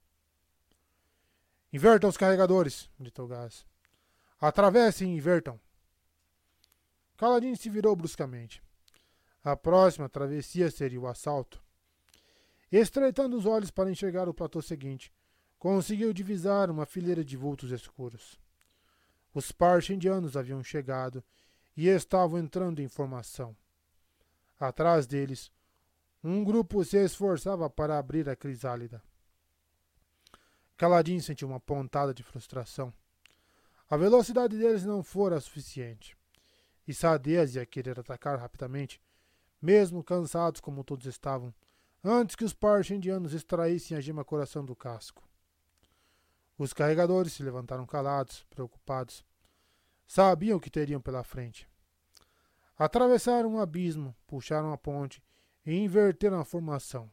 Invertam 1.75 2.09
os 2.09 2.17
carregadores, 2.17 2.89
gritou 3.01 3.27
Gás. 3.27 3.67
Atravessem 4.41 5.17
invertam. 5.17 5.59
Caladinho 7.17 7.57
se 7.57 7.69
virou 7.69 7.97
bruscamente. 7.97 8.63
A 9.43 9.57
próxima 9.57 10.09
travessia 10.09 10.71
seria 10.71 11.01
o 11.01 11.09
assalto. 11.09 11.61
Estreitando 12.71 13.37
os 13.37 13.45
olhos 13.45 13.73
para 13.73 13.91
enxergar 13.91 14.29
o 14.29 14.33
platô 14.33 14.63
seguinte, 14.63 15.13
conseguiu 15.59 16.13
divisar 16.13 16.71
uma 16.71 16.87
fileira 16.87 17.25
de 17.25 17.37
vultos 17.37 17.73
escuros. 17.73 18.39
Os 19.35 19.51
parchindianos 19.51 20.37
haviam 20.37 20.63
chegado 20.63 21.25
e 21.77 21.89
estavam 21.89 22.39
entrando 22.39 22.81
em 22.83 22.87
formação. 22.87 23.57
Atrás 24.61 25.09
deles, 25.09 25.51
um 26.23 26.45
grupo 26.45 26.85
se 26.85 26.99
esforçava 27.05 27.69
para 27.69 27.99
abrir 27.99 28.29
a 28.29 28.37
crisálida. 28.37 29.03
Caladinho 30.77 31.23
sentiu 31.23 31.49
uma 31.49 31.61
pontada 31.61 32.13
de 32.13 32.23
frustração. 32.23 32.93
A 33.89 33.97
velocidade 33.97 34.59
deles 34.59 34.85
não 34.85 35.03
fora 35.03 35.41
suficiente. 35.41 36.17
E 36.87 36.93
Sadez 36.93 37.55
ia 37.55 37.65
querer 37.65 37.99
atacar 37.99 38.39
rapidamente, 38.39 39.01
mesmo 39.63 40.03
cansados 40.03 40.61
como 40.61 40.85
todos 40.85 41.07
estavam, 41.07 41.55
antes 42.03 42.37
que 42.37 42.45
os 42.45 42.53
parchindianos 42.53 43.33
extraíssem 43.33 43.97
a 43.97 44.01
gema 44.01 44.25
coração 44.25 44.65
do 44.65 44.75
casco. 44.75 45.23
Os 46.59 46.73
carregadores 46.73 47.33
se 47.33 47.43
levantaram 47.43 47.87
calados, 47.87 48.45
preocupados. 48.51 49.25
Sabiam 50.07 50.59
o 50.59 50.61
que 50.61 50.71
teriam 50.71 51.01
pela 51.01 51.25
frente. 51.25 51.69
Atravessaram 52.77 53.55
um 53.55 53.61
abismo, 53.61 54.15
puxaram 54.27 54.73
a 54.73 54.77
ponte 54.77 55.23
e 55.65 55.73
inverteram 55.73 56.39
a 56.41 56.45
formação. 56.45 57.11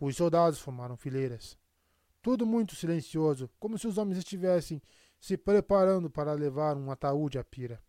Os 0.00 0.16
soldados 0.16 0.58
formaram 0.58 0.96
fileiras. 0.96 1.56
Tudo 2.20 2.44
muito 2.44 2.74
silencioso, 2.74 3.48
como 3.58 3.78
se 3.78 3.86
os 3.86 3.98
homens 3.98 4.18
estivessem 4.18 4.82
se 5.20 5.36
preparando 5.36 6.10
para 6.10 6.32
levar 6.32 6.76
um 6.76 6.90
ataúde 6.90 7.38
à 7.38 7.44
pira. 7.44 7.82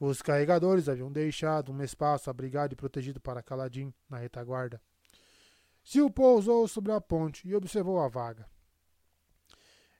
Os 0.00 0.22
carregadores 0.22 0.88
haviam 0.88 1.10
deixado 1.10 1.72
um 1.72 1.82
espaço 1.82 2.30
abrigado 2.30 2.72
e 2.72 2.76
protegido 2.76 3.20
para 3.20 3.42
Caladim 3.42 3.92
na 4.08 4.18
retaguarda. 4.18 4.80
Sil 5.82 6.06
pousou 6.10 6.68
sobre 6.68 6.92
a 6.92 7.00
ponte 7.00 7.48
e 7.48 7.54
observou 7.54 8.00
a 8.00 8.08
vaga. 8.08 8.48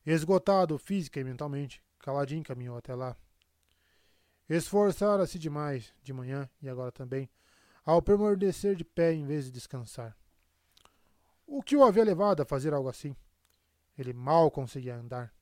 Esgotado 0.06 0.78
física 0.78 1.18
e 1.18 1.24
mentalmente, 1.24 1.82
Caladim 1.98 2.42
caminhou 2.42 2.76
até 2.76 2.94
lá. 2.94 3.16
Esforçara-se 4.48 5.38
demais, 5.38 5.92
de 6.02 6.12
manhã 6.12 6.48
e 6.62 6.68
agora 6.68 6.92
também, 6.92 7.28
ao 7.84 8.00
permanecer 8.00 8.76
de 8.76 8.84
pé 8.84 9.12
em 9.12 9.26
vez 9.26 9.46
de 9.46 9.50
descansar. 9.50 10.16
O 11.50 11.62
que 11.62 11.74
o 11.74 11.82
havia 11.82 12.04
levado 12.04 12.42
a 12.42 12.44
fazer 12.44 12.74
algo 12.74 12.90
assim? 12.90 13.16
Ele 13.96 14.12
mal 14.12 14.50
conseguia 14.50 14.94
andar. 14.94 15.32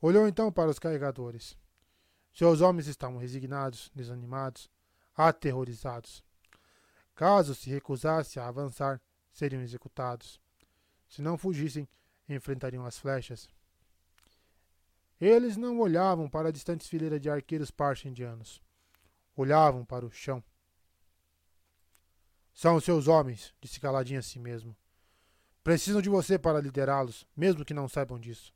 Olhou 0.00 0.28
então 0.28 0.52
para 0.52 0.70
os 0.70 0.78
carregadores. 0.78 1.58
Seus 2.32 2.60
homens 2.60 2.86
estavam 2.86 3.18
resignados, 3.18 3.90
desanimados, 3.92 4.70
aterrorizados. 5.16 6.22
Caso 7.12 7.56
se 7.56 7.70
recusasse 7.70 8.38
a 8.38 8.46
avançar, 8.46 9.02
seriam 9.32 9.60
executados. 9.60 10.40
Se 11.08 11.20
não 11.20 11.36
fugissem, 11.36 11.88
enfrentariam 12.28 12.86
as 12.86 12.96
flechas. 12.96 13.48
Eles 15.20 15.56
não 15.56 15.80
olhavam 15.80 16.30
para 16.30 16.50
a 16.50 16.52
distante 16.52 16.88
fileira 16.88 17.18
de 17.18 17.28
arqueiros 17.28 17.72
parcha-indianos. 17.72 18.62
Olhavam 19.36 19.84
para 19.84 20.06
o 20.06 20.10
chão. 20.10 20.42
São 22.52 22.76
os 22.76 22.84
seus 22.84 23.08
homens, 23.08 23.54
disse 23.60 23.80
caladinho 23.80 24.20
a 24.20 24.22
si 24.22 24.38
mesmo. 24.38 24.76
Precisam 25.64 26.02
de 26.02 26.08
você 26.08 26.38
para 26.38 26.60
liderá-los, 26.60 27.26
mesmo 27.36 27.64
que 27.64 27.74
não 27.74 27.88
saibam 27.88 28.18
disso. 28.18 28.52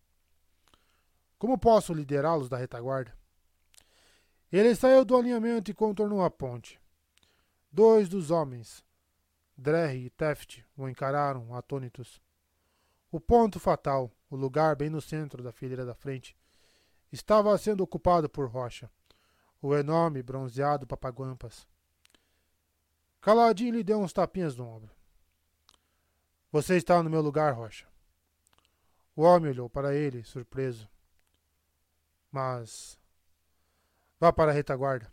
Como 1.39 1.58
posso 1.58 1.92
liderá-los 1.92 2.49
da 2.49 2.57
retaguarda? 2.57 3.16
Ele 4.50 4.75
saiu 4.75 5.05
do 5.05 5.16
alinhamento 5.16 5.70
e 5.70 5.75
contornou 5.75 6.23
a 6.23 6.31
ponte. 6.31 6.81
Dois 7.70 8.08
dos 8.08 8.31
homens, 8.31 8.84
Drerry 9.57 10.07
e 10.07 10.10
Teft, 10.10 10.65
o 10.76 10.89
encararam, 10.89 11.55
atônitos. 11.55 12.20
O 13.10 13.20
ponto 13.20 13.58
fatal, 13.58 14.10
o 14.28 14.36
lugar 14.36 14.76
bem 14.76 14.91
no 14.91 15.00
centro 15.00 15.42
da 15.42 15.52
fileira 15.52 15.84
da 15.84 15.94
frente, 15.94 16.36
estava 17.10 17.57
sendo 17.57 17.83
ocupado 17.83 18.28
por 18.28 18.49
Rocha, 18.49 18.91
o 19.60 19.75
enorme 19.75 20.23
bronzeado 20.23 20.86
papaguampas. 20.86 21.66
Caladinho 23.26 23.74
lhe 23.74 23.82
deu 23.82 23.98
uns 23.98 24.12
tapinhas 24.12 24.55
no 24.55 24.64
ombro. 24.64 24.94
Você 26.52 26.76
está 26.76 27.02
no 27.02 27.10
meu 27.10 27.20
lugar, 27.20 27.52
Rocha. 27.52 27.84
O 29.16 29.22
homem 29.22 29.50
olhou 29.50 29.68
para 29.68 29.92
ele, 29.92 30.22
surpreso. 30.22 30.88
Mas. 32.30 32.96
Vá 34.20 34.32
para 34.32 34.52
a 34.52 34.55
retaguarda. 34.55 35.12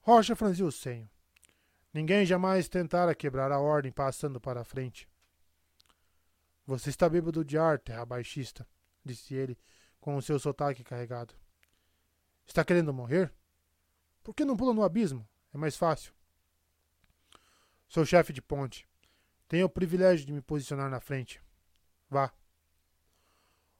Rocha 0.00 0.34
franziu 0.34 0.66
o 0.66 0.72
senho. 0.72 1.08
Ninguém 1.94 2.26
jamais 2.26 2.68
tentara 2.68 3.14
quebrar 3.14 3.52
a 3.52 3.60
ordem 3.60 3.92
passando 3.92 4.40
para 4.40 4.62
a 4.62 4.64
frente. 4.64 5.08
Você 6.66 6.90
está 6.90 7.08
bêbado 7.08 7.44
de 7.44 7.56
ar, 7.56 7.78
terra 7.78 8.04
baixista, 8.04 8.66
disse 9.04 9.36
ele, 9.36 9.56
com 10.00 10.16
o 10.16 10.22
seu 10.22 10.36
sotaque 10.36 10.82
carregado. 10.82 11.32
Está 12.44 12.64
querendo 12.64 12.92
morrer? 12.92 13.32
Por 14.24 14.34
que 14.34 14.44
não 14.44 14.56
pula 14.56 14.74
no 14.74 14.82
abismo? 14.82 15.24
É 15.54 15.56
mais 15.56 15.76
fácil. 15.76 16.15
Sou 17.88 18.04
chefe 18.04 18.32
de 18.32 18.42
ponte. 18.42 18.88
Tenho 19.48 19.66
o 19.66 19.70
privilégio 19.70 20.26
de 20.26 20.32
me 20.32 20.40
posicionar 20.40 20.90
na 20.90 21.00
frente. 21.00 21.40
Vá. 22.10 22.32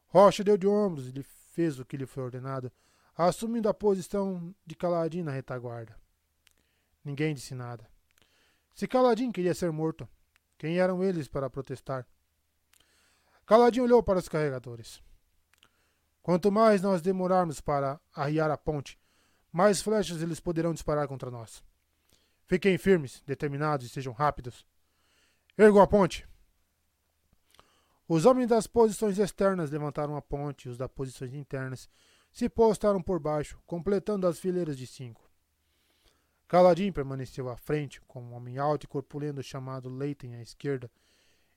Rocha 0.06 0.44
deu 0.44 0.56
de 0.56 0.66
ombros 0.66 1.08
e 1.08 1.12
lhe 1.12 1.22
fez 1.22 1.78
o 1.78 1.84
que 1.84 1.96
lhe 1.96 2.06
foi 2.06 2.22
ordenado, 2.22 2.70
assumindo 3.16 3.68
a 3.68 3.74
posição 3.74 4.54
de 4.64 4.74
Caladim 4.74 5.22
na 5.22 5.32
retaguarda. 5.32 5.96
Ninguém 7.04 7.34
disse 7.34 7.54
nada. 7.54 7.88
Se 8.74 8.86
Caladim 8.86 9.32
queria 9.32 9.54
ser 9.54 9.72
morto, 9.72 10.08
quem 10.58 10.78
eram 10.78 11.02
eles 11.02 11.28
para 11.28 11.50
protestar? 11.50 12.06
Caladim 13.46 13.80
olhou 13.80 14.02
para 14.02 14.18
os 14.18 14.28
carregadores. 14.28 15.02
Quanto 16.22 16.50
mais 16.50 16.82
nós 16.82 17.00
demorarmos 17.00 17.60
para 17.60 18.00
arriar 18.12 18.50
a 18.50 18.56
ponte, 18.58 18.98
mais 19.52 19.80
flechas 19.80 20.20
eles 20.20 20.40
poderão 20.40 20.74
disparar 20.74 21.06
contra 21.06 21.30
nós. 21.30 21.62
Fiquem 22.46 22.78
firmes, 22.78 23.22
determinados 23.26 23.86
e 23.86 23.88
sejam 23.88 24.12
rápidos. 24.12 24.64
Ergo 25.58 25.80
a 25.80 25.86
ponte. 25.86 26.26
Os 28.08 28.24
homens 28.24 28.48
das 28.48 28.68
posições 28.68 29.18
externas 29.18 29.70
levantaram 29.70 30.16
a 30.16 30.22
ponte 30.22 30.68
os 30.68 30.78
das 30.78 30.88
posições 30.88 31.34
internas 31.34 31.88
se 32.32 32.48
postaram 32.48 33.02
por 33.02 33.18
baixo, 33.18 33.58
completando 33.66 34.26
as 34.28 34.38
fileiras 34.38 34.76
de 34.76 34.86
cinco. 34.86 35.28
Caladim 36.46 36.92
permaneceu 36.92 37.48
à 37.48 37.56
frente, 37.56 38.00
com 38.02 38.22
um 38.22 38.34
homem 38.34 38.58
alto 38.58 38.84
e 38.84 38.86
corpulento 38.86 39.42
chamado 39.42 39.88
Leighton 39.88 40.34
à 40.34 40.42
esquerda 40.42 40.88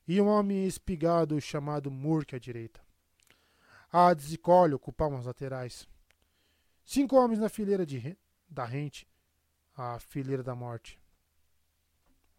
e 0.08 0.19
um 0.19 0.27
homem 0.27 0.66
espigado 0.66 1.40
chamado 1.40 1.92
Murk 1.92 2.35
à 2.35 2.40
direita. 2.40 2.82
Hades 3.92 4.34
e 4.34 4.38
Cole 4.38 4.74
ocupavam 4.74 5.19
as 5.19 5.26
laterais. 5.26 5.88
Cinco 6.84 7.16
homens 7.16 7.40
na 7.40 7.50
fileira 7.50 7.85
de, 7.85 8.18
da 8.50 8.66
rente 8.66 9.08
a 9.80 9.98
fileira 9.99 10.43
da 10.43 10.53
morte. 10.53 10.99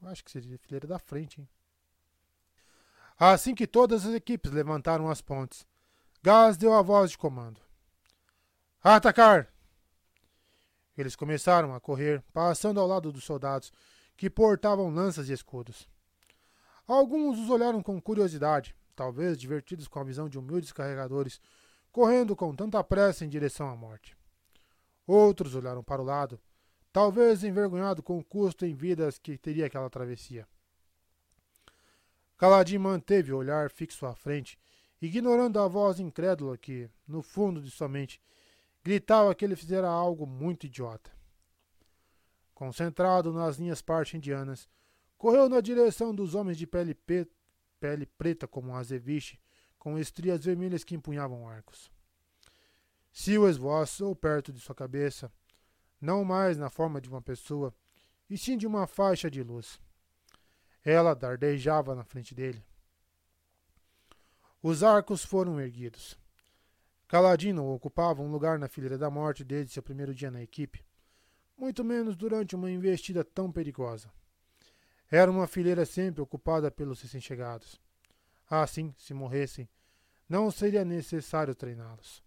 Acho 0.02 0.22
que 0.22 0.30
seria 0.30 0.56
a 0.56 0.58
fileira 0.58 0.86
da 0.86 0.98
frente, 0.98 1.40
hein? 1.40 1.48
Assim 3.18 3.54
que 3.54 3.66
todas 3.66 4.04
as 4.04 4.14
equipes 4.14 4.52
levantaram 4.52 5.08
as 5.08 5.20
pontes, 5.22 5.66
Gás 6.22 6.56
deu 6.56 6.74
a 6.74 6.82
voz 6.82 7.10
de 7.10 7.18
comando. 7.18 7.60
Atacar! 8.82 9.50
Eles 10.96 11.16
começaram 11.16 11.74
a 11.74 11.80
correr, 11.80 12.22
passando 12.32 12.78
ao 12.78 12.86
lado 12.86 13.10
dos 13.10 13.24
soldados, 13.24 13.72
que 14.16 14.28
portavam 14.28 14.90
lanças 14.90 15.30
e 15.30 15.32
escudos. 15.32 15.88
Alguns 16.86 17.38
os 17.38 17.48
olharam 17.48 17.82
com 17.82 18.00
curiosidade, 18.00 18.76
talvez 18.94 19.38
divertidos 19.38 19.88
com 19.88 19.98
a 19.98 20.04
visão 20.04 20.28
de 20.28 20.38
humildes 20.38 20.72
carregadores 20.72 21.40
correndo 21.90 22.36
com 22.36 22.54
tanta 22.54 22.82
pressa 22.84 23.24
em 23.24 23.28
direção 23.28 23.68
à 23.68 23.74
morte. 23.74 24.16
Outros 25.06 25.54
olharam 25.54 25.82
para 25.82 26.02
o 26.02 26.04
lado, 26.04 26.38
talvez 26.92 27.44
envergonhado 27.44 28.02
com 28.02 28.18
o 28.18 28.24
custo 28.24 28.66
em 28.66 28.74
vidas 28.74 29.18
que 29.18 29.38
teria 29.38 29.66
aquela 29.66 29.90
travessia. 29.90 30.46
Caladim 32.36 32.78
manteve 32.78 33.32
o 33.32 33.36
olhar 33.36 33.70
fixo 33.70 34.06
à 34.06 34.14
frente, 34.14 34.58
ignorando 35.00 35.58
a 35.58 35.68
voz 35.68 36.00
incrédula 36.00 36.56
que, 36.56 36.88
no 37.06 37.22
fundo 37.22 37.60
de 37.60 37.70
sua 37.70 37.88
mente, 37.88 38.20
gritava 38.82 39.34
que 39.34 39.44
ele 39.44 39.56
fizera 39.56 39.88
algo 39.88 40.26
muito 40.26 40.66
idiota. 40.66 41.10
Concentrado 42.54 43.32
nas 43.32 43.56
linhas 43.56 43.82
parte-indianas, 43.82 44.68
correu 45.18 45.48
na 45.48 45.60
direção 45.60 46.14
dos 46.14 46.34
homens 46.34 46.56
de 46.56 46.66
pele, 46.66 46.94
pe 46.94 47.26
pele 47.78 48.06
preta 48.06 48.46
como 48.46 48.70
um 48.70 48.74
azeviche, 48.74 49.38
com 49.78 49.98
estrias 49.98 50.44
vermelhas 50.44 50.84
que 50.84 50.94
empunhavam 50.94 51.48
arcos. 51.48 51.90
Se 53.12 53.36
o 53.38 53.48
esvoaçou 53.48 54.14
perto 54.14 54.52
de 54.52 54.60
sua 54.60 54.74
cabeça, 54.74 55.32
não 56.00 56.24
mais 56.24 56.56
na 56.56 56.70
forma 56.70 57.00
de 57.00 57.08
uma 57.08 57.20
pessoa, 57.20 57.74
e 58.28 58.38
sim 58.38 58.56
de 58.56 58.66
uma 58.66 58.86
faixa 58.86 59.30
de 59.30 59.42
luz. 59.42 59.80
Ela 60.84 61.14
dardejava 61.14 61.94
na 61.94 62.04
frente 62.04 62.34
dele. 62.34 62.64
Os 64.62 64.82
arcos 64.82 65.24
foram 65.24 65.60
erguidos. 65.60 66.18
Caladino 67.08 67.66
ocupava 67.74 68.22
um 68.22 68.30
lugar 68.30 68.58
na 68.58 68.68
fileira 68.68 68.96
da 68.96 69.10
morte 69.10 69.42
desde 69.42 69.72
seu 69.72 69.82
primeiro 69.82 70.14
dia 70.14 70.30
na 70.30 70.42
equipe, 70.42 70.84
muito 71.56 71.84
menos 71.84 72.16
durante 72.16 72.54
uma 72.54 72.70
investida 72.70 73.24
tão 73.24 73.50
perigosa. 73.50 74.10
Era 75.10 75.30
uma 75.30 75.46
fileira 75.46 75.84
sempre 75.84 76.22
ocupada 76.22 76.70
pelos 76.70 77.02
recém-chegados. 77.02 77.80
Assim, 78.48 78.94
se 78.96 79.12
morressem, 79.12 79.68
não 80.28 80.50
seria 80.50 80.84
necessário 80.84 81.54
treiná-los. 81.54 82.22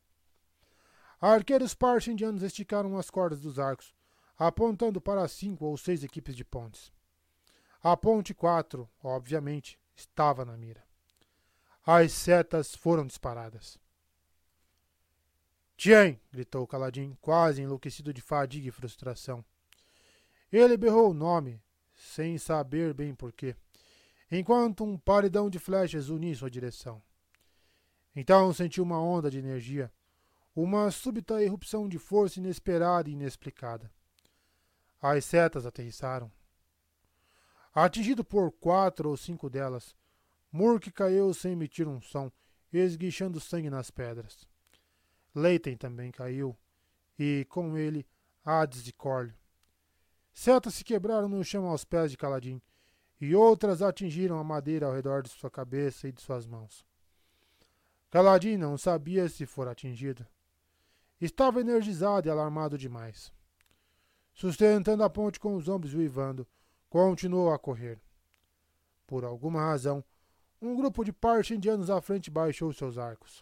Arqueiros 1.26 1.74
parcha-indianos 1.74 2.43
esticaram 2.43 2.98
as 2.98 3.10
cordas 3.10 3.40
dos 3.40 3.58
arcos, 3.58 3.95
apontando 4.38 5.00
para 5.00 5.26
cinco 5.30 5.64
ou 5.64 5.77
seis 5.77 6.03
equipes 6.03 6.35
de 6.35 6.43
pontes. 6.43 6.92
A 7.82 7.95
ponte 7.95 8.34
4, 8.34 8.90
obviamente, 9.02 9.80
estava 9.95 10.43
na 10.43 10.58
mira. 10.58 10.84
As 11.85 12.11
setas 12.11 12.76
foram 12.76 13.08
disparadas. 13.08 13.80
Tien! 15.77 16.19
gritou 16.30 16.68
Caladim, 16.68 17.18
quase 17.22 17.61
enlouquecido 17.61 18.14
de 18.14 18.19
fadiga 18.19 18.68
e 18.68 18.72
frustração. 18.72 19.45
Ele 20.52 20.76
berrou 20.76 21.11
o 21.11 21.14
nome, 21.14 21.64
sem 21.95 22.38
saber 22.38 22.93
bem 22.93 23.16
porquê, 23.16 23.56
enquanto 24.30 24.84
um 24.84 24.98
paredão 24.98 25.50
de 25.50 25.58
flechas 25.58 26.10
unia 26.10 26.35
sua 26.35 26.52
direção. 26.52 27.02
Então 28.14 28.52
sentiu 28.53 28.84
uma 28.84 29.02
onda 29.02 29.32
de 29.32 29.40
energia 29.40 29.90
uma 30.56 30.92
súbita 30.92 31.42
erupção 31.42 31.90
de 31.90 31.98
força 31.98 32.40
inesperada 32.40 33.10
e 33.10 33.14
inexplicada. 33.14 33.92
As 35.02 35.26
setas 35.26 35.66
aterrissaram. 35.66 36.32
Atingido 37.74 38.24
por 38.24 38.52
quatro 38.52 39.10
ou 39.10 39.18
cinco 39.18 39.50
delas, 39.50 39.96
Murk 40.52 40.92
caiu 40.92 41.34
sem 41.34 41.54
emitir 41.54 41.88
um 41.88 42.00
som, 42.00 42.32
esguichando 42.72 43.40
sangue 43.40 43.70
nas 43.70 43.90
pedras. 43.90 44.48
Leighton 45.34 45.76
também 45.76 46.12
caiu, 46.12 46.56
e, 47.18 47.46
com 47.50 47.76
ele, 47.76 48.06
Hades 48.46 48.88
e 48.88 48.94
Corley. 48.94 49.34
Setas 50.32 50.76
se 50.76 50.84
quebraram 50.84 51.28
no 51.28 51.44
chão 51.44 51.66
aos 51.66 51.84
pés 51.84 52.12
de 52.12 52.18
Caladim, 52.18 52.62
e 53.20 53.36
outras 53.36 53.82
atingiram 53.82 54.38
a 54.38 54.44
madeira 54.44 54.86
ao 54.86 54.94
redor 54.94 55.24
de 55.24 55.30
sua 55.30 55.50
cabeça 55.50 56.08
e 56.08 56.12
de 56.12 56.22
suas 56.22 56.46
mãos. 56.46 56.86
Caladim 58.12 58.58
não 58.58 58.78
sabia 58.78 59.28
se 59.28 59.46
fora 59.48 59.72
atingido. 59.72 60.28
Estava 61.24 61.61
energizado 61.61 62.27
e 62.27 62.30
alarmado 62.30 62.77
demais. 62.77 63.32
sustentando 64.34 65.06
a 65.06 65.10
ponte 65.10 65.40
com 65.40 65.56
os 65.56 65.69
ombros 65.69 65.93
uivando, 65.93 66.45
continuou 66.90 67.53
a 67.53 67.58
correr. 67.58 67.98
Por 69.08 69.24
alguma 69.24 69.61
razão, 69.61 70.03
um 70.61 70.76
grupo 70.76 71.02
de 71.02 71.14
parte 71.14 71.53
indianos 71.53 71.90
à 71.90 72.02
frente 72.02 72.30
baixou 72.30 72.74
seus 72.74 72.98
arcos. 72.98 73.42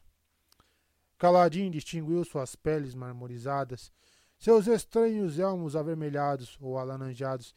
Caladin 1.17 1.71
distinguiu 1.71 2.23
suas 2.23 2.55
peles 2.55 2.93
marmorizadas, 2.93 3.91
seus 4.37 4.67
estranhos 4.67 5.39
elmos 5.39 5.75
avermelhados 5.75 6.59
ou 6.61 6.77
alaranjados 6.77 7.55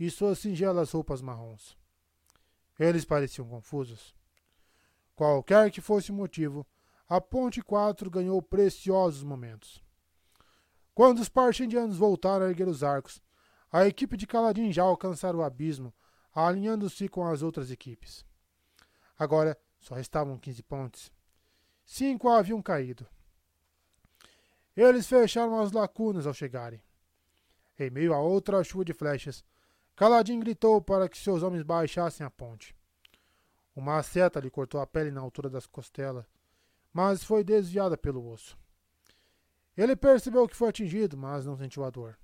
e 0.00 0.10
suas 0.10 0.38
singelas 0.38 0.90
roupas 0.92 1.20
marrons. 1.20 1.76
Eles 2.78 3.04
pareciam 3.04 3.46
confusos. 3.46 4.14
Qualquer 5.14 5.70
que 5.70 5.82
fosse 5.82 6.10
o 6.10 6.14
motivo, 6.14 6.66
a 7.08 7.20
Ponte 7.20 7.62
4 7.62 8.10
ganhou 8.10 8.42
preciosos 8.42 9.22
momentos. 9.22 9.84
Quando 10.94 11.20
os 11.20 11.28
partindianos 11.28 11.96
voltaram 11.98 12.46
a 12.46 12.48
erguer 12.48 12.66
os 12.66 12.82
arcos, 12.82 13.22
a 13.70 13.86
equipe 13.86 14.16
de 14.16 14.26
Caladin 14.26 14.72
já 14.72 14.82
alcançara 14.82 15.36
o 15.36 15.42
abismo, 15.42 15.92
alinhando-se 16.34 17.08
com 17.08 17.26
as 17.26 17.42
outras 17.42 17.70
equipes. 17.70 18.24
Agora 19.18 19.56
só 19.78 19.94
restavam 19.94 20.38
15 20.38 20.62
pontes. 20.62 21.12
Cinco 21.84 22.28
haviam 22.28 22.60
caído. 22.60 23.06
Eles 24.76 25.06
fecharam 25.06 25.60
as 25.60 25.72
lacunas 25.72 26.26
ao 26.26 26.34
chegarem. 26.34 26.82
Em 27.78 27.90
meio 27.90 28.12
a 28.12 28.18
outra 28.18 28.64
chuva 28.64 28.84
de 28.84 28.92
flechas, 28.92 29.44
Caladin 29.94 30.40
gritou 30.40 30.82
para 30.82 31.08
que 31.08 31.16
seus 31.16 31.42
homens 31.42 31.62
baixassem 31.62 32.26
a 32.26 32.30
ponte. 32.30 32.74
Uma 33.74 34.02
seta 34.02 34.40
lhe 34.40 34.50
cortou 34.50 34.80
a 34.80 34.86
pele 34.86 35.10
na 35.10 35.20
altura 35.20 35.48
das 35.48 35.66
costelas, 35.66 36.26
mas 36.96 37.22
foi 37.22 37.44
desviada 37.44 37.94
pelo 37.94 38.26
osso. 38.26 38.56
Ele 39.76 39.94
percebeu 39.94 40.48
que 40.48 40.56
foi 40.56 40.70
atingido, 40.70 41.14
mas 41.14 41.44
não 41.44 41.54
sentiu 41.54 41.84
a 41.84 41.90
dor. 41.90 42.18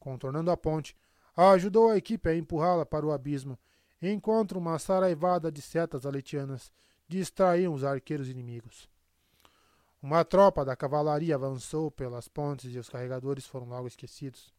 Contornando 0.00 0.50
a 0.50 0.56
ponte, 0.56 0.96
ajudou 1.36 1.90
a 1.90 1.98
equipe 1.98 2.26
a 2.26 2.34
empurrá-la 2.34 2.86
para 2.86 3.04
o 3.04 3.12
abismo, 3.12 3.58
enquanto 4.00 4.52
uma 4.52 4.78
saraivada 4.78 5.52
de 5.52 5.60
setas 5.60 6.06
aletianas 6.06 6.72
distraíam 7.06 7.74
os 7.74 7.84
arqueiros 7.84 8.30
inimigos. 8.30 8.88
Uma 10.02 10.24
tropa 10.24 10.64
da 10.64 10.74
cavalaria 10.74 11.34
avançou 11.34 11.90
pelas 11.90 12.28
pontes 12.28 12.74
e 12.74 12.78
os 12.78 12.88
carregadores 12.88 13.44
foram 13.46 13.68
logo 13.68 13.88
esquecidos. 13.88 14.50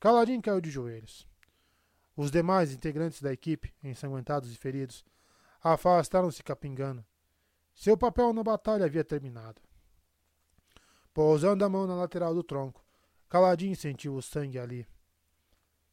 Caladin 0.00 0.40
caiu 0.40 0.60
de 0.60 0.68
joelhos. 0.68 1.28
Os 2.16 2.28
demais 2.28 2.72
integrantes 2.72 3.22
da 3.22 3.32
equipe, 3.32 3.72
ensanguentados 3.84 4.52
e 4.52 4.56
feridos, 4.56 5.04
afastaram-se 5.62 6.42
capingando. 6.42 7.06
Seu 7.74 7.96
papel 7.96 8.32
na 8.32 8.42
batalha 8.42 8.86
havia 8.86 9.04
terminado. 9.04 9.60
Pousando 11.12 11.64
a 11.64 11.68
mão 11.68 11.86
na 11.86 11.94
lateral 11.94 12.34
do 12.34 12.42
tronco, 12.42 12.84
Caladin 13.28 13.74
sentiu 13.74 14.14
o 14.14 14.22
sangue 14.22 14.58
ali. 14.58 14.86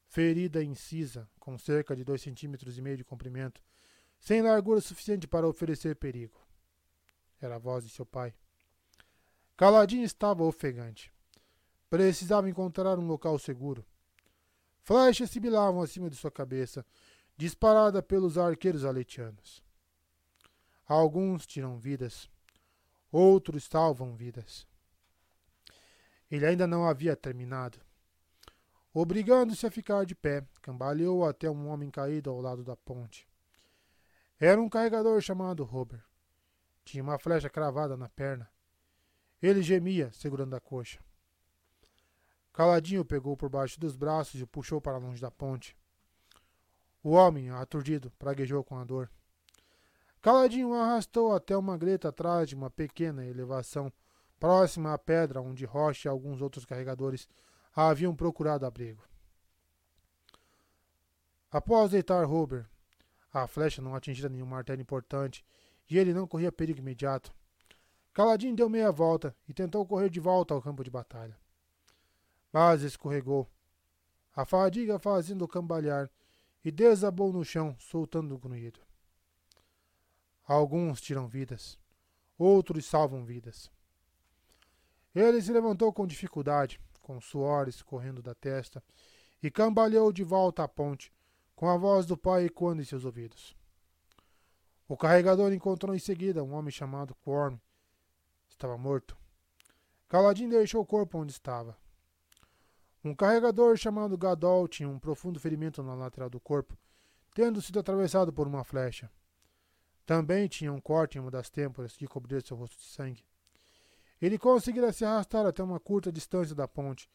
Ferida 0.08 0.64
incisa, 0.64 1.30
com 1.40 1.58
cerca 1.58 1.96
de 1.96 2.04
dois 2.04 2.22
centímetros 2.22 2.78
e 2.78 2.82
meio 2.82 2.98
de 2.98 3.04
comprimento, 3.04 3.62
sem 4.20 4.42
largura 4.42 4.82
suficiente 4.82 5.28
para 5.28 5.48
oferecer 5.48 5.96
perigo. 5.96 6.38
Era 7.42 7.56
a 7.56 7.60
voz 7.60 7.84
de 7.84 7.90
seu 7.90 8.06
pai. 8.06 8.34
Caladin 9.56 10.02
estava 10.02 10.44
ofegante. 10.44 11.14
Precisava 11.90 12.50
encontrar 12.50 12.98
um 13.00 13.08
local 13.08 13.38
seguro. 13.40 13.86
Flechas 14.84 15.30
sibilavam 15.30 15.82
acima 15.82 16.10
de 16.10 16.16
sua 16.16 16.32
cabeça, 16.32 16.86
disparada 17.38 18.02
pelos 18.02 18.38
arqueiros 18.38 18.84
aletianos. 18.86 19.64
Alguns 20.90 21.46
tiram 21.46 21.78
vidas, 21.78 22.28
outros 23.12 23.66
salvam 23.66 24.16
vidas. 24.16 24.68
Ele 26.32 26.48
ainda 26.48 26.66
não 26.66 26.84
havia 26.84 27.16
terminado. 27.16 27.80
Obrigando-se 28.92 29.68
a 29.68 29.70
ficar 29.70 30.04
de 30.04 30.16
pé, 30.16 30.44
cambaleou 30.64 31.24
até 31.28 31.48
um 31.48 31.68
homem 31.68 31.92
caído 31.92 32.32
ao 32.32 32.42
lado 32.42 32.64
da 32.64 32.76
ponte. 32.76 33.30
Era 34.40 34.60
um 34.60 34.68
carregador 34.68 35.22
chamado 35.22 35.64
Robert. 35.64 36.04
Tinha 36.84 37.04
uma 37.04 37.20
flecha 37.20 37.52
cravada 37.52 37.96
na 37.96 38.10
perna. 38.10 38.50
Ele 39.40 39.62
gemia, 39.62 40.12
segurando 40.12 40.56
a 40.56 40.60
coxa. 40.60 41.00
Caladinho 42.52 43.06
pegou 43.06 43.38
por 43.38 43.48
baixo 43.48 43.80
dos 43.80 43.96
braços 43.96 44.40
e 44.40 44.44
o 44.44 44.48
puxou 44.48 44.82
para 44.82 44.98
longe 44.98 45.22
da 45.22 45.30
ponte. 45.30 45.78
O 47.04 47.12
homem, 47.12 47.52
aturdido, 47.52 48.10
praguejou 48.18 48.64
com 48.64 48.76
a 48.76 48.84
dor. 48.84 49.08
Caladinho 50.22 50.70
o 50.70 50.74
arrastou 50.74 51.34
até 51.34 51.56
uma 51.56 51.78
greta 51.78 52.10
atrás 52.10 52.50
de 52.50 52.56
uma 52.56 52.70
pequena 52.70 53.26
elevação, 53.26 53.92
próxima 54.40 54.94
à 54.94 54.98
pedra 54.98 55.42
onde 55.42 55.66
Rocha 55.66 56.08
e 56.08 56.10
alguns 56.10 56.42
outros 56.42 56.66
carregadores 56.66 57.28
haviam 57.76 58.16
procurado 58.16 58.66
abrigo. 58.66 59.04
Após 61.52 61.92
deitar 61.92 62.26
Robert, 62.26 62.66
a 63.34 63.48
flecha 63.48 63.82
não 63.82 63.96
atingira 63.96 64.30
nenhum 64.30 64.46
martelo 64.46 64.82
importante 64.82 65.44
e 65.90 65.98
ele 65.98 66.14
não 66.14 66.28
corria 66.28 66.52
perigo 66.52 66.80
imediato. 66.80 67.34
Caladinho 68.14 68.56
deu 68.56 68.70
meia 68.70 68.92
volta 68.92 69.36
e 69.48 69.54
tentou 69.54 69.86
correr 69.86 70.10
de 70.10 70.20
volta 70.20 70.54
ao 70.54 70.62
campo 70.62 70.84
de 70.84 70.92
batalha 70.92 71.38
mas 72.52 72.82
escorregou. 72.82 73.50
A 74.36 74.46
fadiga 74.46 75.00
fazendo 75.00 75.48
cambalear 75.48 76.10
e 76.64 76.72
desabou 76.72 77.32
no 77.32 77.44
chão, 77.44 77.76
soltando 77.80 78.36
um 78.36 78.40
grunhido. 78.40 78.80
Alguns 80.50 81.00
tiram 81.00 81.28
vidas, 81.28 81.78
outros 82.36 82.88
salvam 82.88 83.24
vidas. 83.24 83.72
Ele 85.14 85.40
se 85.44 85.54
levantou 85.54 85.94
com 85.94 86.08
dificuldade, 86.08 86.82
com 87.04 87.22
suor 87.22 87.68
escorrendo 87.68 88.20
da 88.20 88.34
testa, 88.34 88.84
e 89.44 89.52
cambaleou 89.52 90.12
de 90.12 90.24
volta 90.24 90.64
à 90.64 90.68
ponte, 90.68 91.14
com 91.56 91.70
a 91.70 91.78
voz 91.78 92.08
do 92.08 92.18
pai 92.18 92.46
ecoando 92.46 92.82
em 92.82 92.86
seus 92.86 93.06
ouvidos. 93.06 93.56
O 94.88 94.98
carregador 94.98 95.54
encontrou 95.54 95.96
em 95.96 96.00
seguida 96.00 96.44
um 96.44 96.56
homem 96.56 96.72
chamado 96.72 97.14
Corm. 97.24 97.56
Estava 98.50 98.76
morto. 98.76 99.16
Caladin 100.08 100.50
deixou 100.50 100.82
o 100.82 100.86
corpo 100.86 101.20
onde 101.20 101.32
estava. 101.32 101.78
Um 103.04 103.14
carregador 103.14 103.78
chamado 103.78 104.18
Gadol 104.18 104.68
tinha 104.68 104.90
um 104.90 104.98
profundo 104.98 105.40
ferimento 105.40 105.84
na 105.84 105.94
lateral 105.94 106.28
do 106.28 106.40
corpo, 106.40 106.76
tendo 107.36 107.62
sido 107.62 107.80
atravessado 107.80 108.34
por 108.34 108.48
uma 108.48 108.64
flecha. 108.64 109.12
Também 110.10 110.48
tinha 110.48 110.74
um 110.74 110.82
corte 110.82 111.20
em 111.20 111.22
uma 111.22 111.30
das 111.30 111.52
têmporas 111.52 111.96
que 111.96 112.08
cobria 112.08 112.42
seu 112.42 112.58
rosto 112.58 112.76
de 112.80 112.86
sangue. 112.86 113.24
Ele 114.20 114.40
conseguira 114.40 114.92
se 114.92 115.06
arrastar 115.06 115.46
até 115.46 115.62
uma 115.62 115.80
curta 115.80 116.12
distância 116.12 116.56
da 116.56 116.68
ponte 116.68 117.08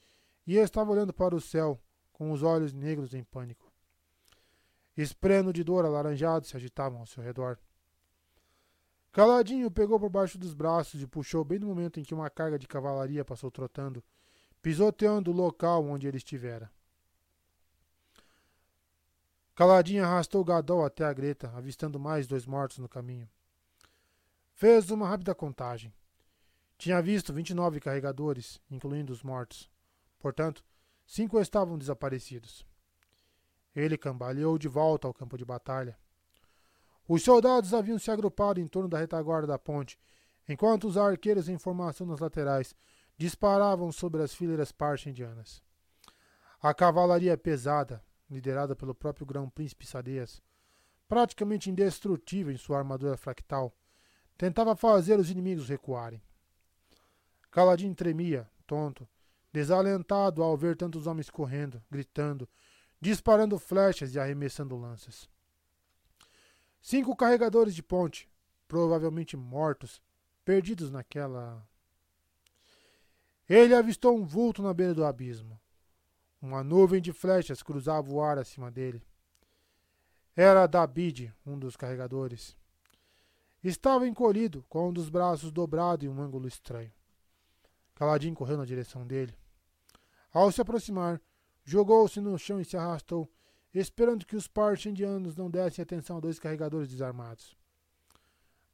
e 0.46 0.54
estava 0.54 0.92
olhando 0.92 1.12
para 1.12 1.34
o 1.34 1.40
céu, 1.40 1.82
com 2.12 2.30
os 2.30 2.44
olhos 2.44 2.72
negros 2.72 3.12
em 3.12 3.24
pânico. 3.24 3.72
Espreno 4.96 5.52
de 5.52 5.64
dor 5.64 5.84
alaranjados 5.84 6.50
se 6.50 6.56
agitavam 6.56 7.00
ao 7.00 7.06
seu 7.06 7.20
redor. 7.20 7.58
Caladinho 9.10 9.72
pegou 9.72 9.98
por 9.98 10.08
baixo 10.08 10.38
dos 10.38 10.54
braços 10.54 11.02
e 11.02 11.06
puxou 11.08 11.44
bem 11.44 11.58
no 11.58 11.66
momento 11.66 11.98
em 11.98 12.04
que 12.04 12.14
uma 12.14 12.30
carga 12.30 12.60
de 12.60 12.68
cavalaria 12.68 13.24
passou 13.24 13.50
trotando, 13.50 14.04
pisoteando 14.62 15.32
o 15.32 15.34
local 15.34 15.84
onde 15.84 16.06
ele 16.06 16.18
estivera. 16.18 16.70
Caladinho 19.54 20.04
arrastou 20.04 20.44
Gadol 20.44 20.84
até 20.84 21.04
a 21.04 21.12
greta, 21.12 21.52
avistando 21.54 21.98
mais 22.00 22.26
dois 22.26 22.44
mortos 22.44 22.78
no 22.78 22.88
caminho. 22.88 23.28
Fez 24.52 24.90
uma 24.90 25.08
rápida 25.08 25.34
contagem. 25.34 25.94
Tinha 26.76 27.00
visto 27.00 27.32
29 27.32 27.78
carregadores, 27.78 28.60
incluindo 28.68 29.12
os 29.12 29.22
mortos. 29.22 29.70
Portanto, 30.18 30.64
cinco 31.06 31.40
estavam 31.40 31.78
desaparecidos. 31.78 32.66
Ele 33.74 33.96
cambaleou 33.96 34.58
de 34.58 34.66
volta 34.66 35.06
ao 35.06 35.14
campo 35.14 35.38
de 35.38 35.44
batalha. 35.44 35.96
Os 37.06 37.22
soldados 37.22 37.74
haviam 37.74 37.98
se 37.98 38.10
agrupado 38.10 38.60
em 38.60 38.66
torno 38.66 38.88
da 38.88 38.98
retaguarda 38.98 39.46
da 39.46 39.58
ponte, 39.58 39.98
enquanto 40.48 40.88
os 40.88 40.96
arqueiros 40.96 41.48
em 41.48 41.58
formação 41.58 42.06
nas 42.06 42.18
laterais 42.18 42.74
disparavam 43.16 43.92
sobre 43.92 44.22
as 44.22 44.34
fileiras 44.34 44.72
parcha-indianas. 44.72 45.62
A 46.60 46.74
cavalaria 46.74 47.36
pesada, 47.36 48.02
liderada 48.34 48.74
pelo 48.74 48.94
próprio 48.94 49.24
grão-príncipe 49.24 49.86
Sadeias, 49.86 50.42
praticamente 51.08 51.70
indestrutível 51.70 52.52
em 52.52 52.56
sua 52.56 52.78
armadura 52.78 53.16
fractal, 53.16 53.74
tentava 54.36 54.74
fazer 54.74 55.18
os 55.18 55.30
inimigos 55.30 55.68
recuarem. 55.68 56.20
Caladin 57.50 57.94
tremia, 57.94 58.50
tonto, 58.66 59.08
desalentado 59.52 60.42
ao 60.42 60.56
ver 60.56 60.76
tantos 60.76 61.06
homens 61.06 61.30
correndo, 61.30 61.82
gritando, 61.90 62.48
disparando 63.00 63.58
flechas 63.58 64.14
e 64.14 64.18
arremessando 64.18 64.76
lanças. 64.76 65.28
Cinco 66.82 67.14
carregadores 67.14 67.74
de 67.74 67.82
ponte, 67.82 68.28
provavelmente 68.66 69.36
mortos, 69.36 70.02
perdidos 70.44 70.90
naquela 70.90 71.66
ele 73.48 73.74
avistou 73.74 74.16
um 74.16 74.24
vulto 74.24 74.62
na 74.62 74.72
beira 74.72 74.94
do 74.94 75.04
abismo. 75.04 75.60
Uma 76.44 76.62
nuvem 76.62 77.00
de 77.00 77.10
flechas 77.10 77.62
cruzava 77.62 78.12
o 78.12 78.22
ar 78.22 78.36
acima 78.36 78.70
dele. 78.70 79.02
Era 80.36 80.66
David, 80.66 81.32
um 81.46 81.58
dos 81.58 81.74
carregadores. 81.74 82.54
Estava 83.62 84.06
encolhido, 84.06 84.62
com 84.68 84.90
um 84.90 84.92
dos 84.92 85.08
braços 85.08 85.50
dobrado 85.50 86.04
em 86.04 86.08
um 86.10 86.20
ângulo 86.20 86.46
estranho. 86.46 86.92
Caladin 87.94 88.34
correu 88.34 88.58
na 88.58 88.66
direção 88.66 89.06
dele. 89.06 89.34
Ao 90.30 90.52
se 90.52 90.60
aproximar, 90.60 91.18
jogou-se 91.64 92.20
no 92.20 92.38
chão 92.38 92.60
e 92.60 92.64
se 92.66 92.76
arrastou, 92.76 93.26
esperando 93.72 94.26
que 94.26 94.36
os 94.36 94.46
partes 94.46 94.84
indianos 94.84 95.34
não 95.34 95.50
dessem 95.50 95.82
atenção 95.82 96.18
a 96.18 96.20
dois 96.20 96.38
carregadores 96.38 96.90
desarmados. 96.90 97.56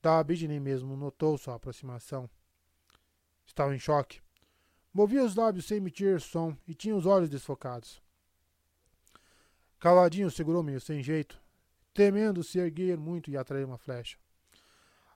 David 0.03 0.49
nem 0.49 0.59
mesmo 0.59 0.97
notou 0.97 1.39
sua 1.39 1.55
aproximação. 1.55 2.29
Estava 3.47 3.73
em 3.73 3.79
choque. 3.79 4.21
Movia 4.93 5.25
os 5.25 5.37
lábios 5.37 5.67
sem 5.67 5.77
emitir 5.77 6.21
som 6.21 6.57
e 6.67 6.75
tinha 6.75 6.97
os 6.97 7.07
olhos 7.07 7.31
desfocados. 7.31 8.03
Caladinho 9.79 10.31
segurou 10.31 10.63
meio 10.63 10.81
sem 10.81 11.03
jeito, 11.03 11.41
temendo 11.95 12.43
se 12.43 12.59
erguer 12.59 12.99
muito 12.99 13.31
e 13.31 13.37
atrair 13.37 13.65
uma 13.65 13.79
flecha. 13.79 14.19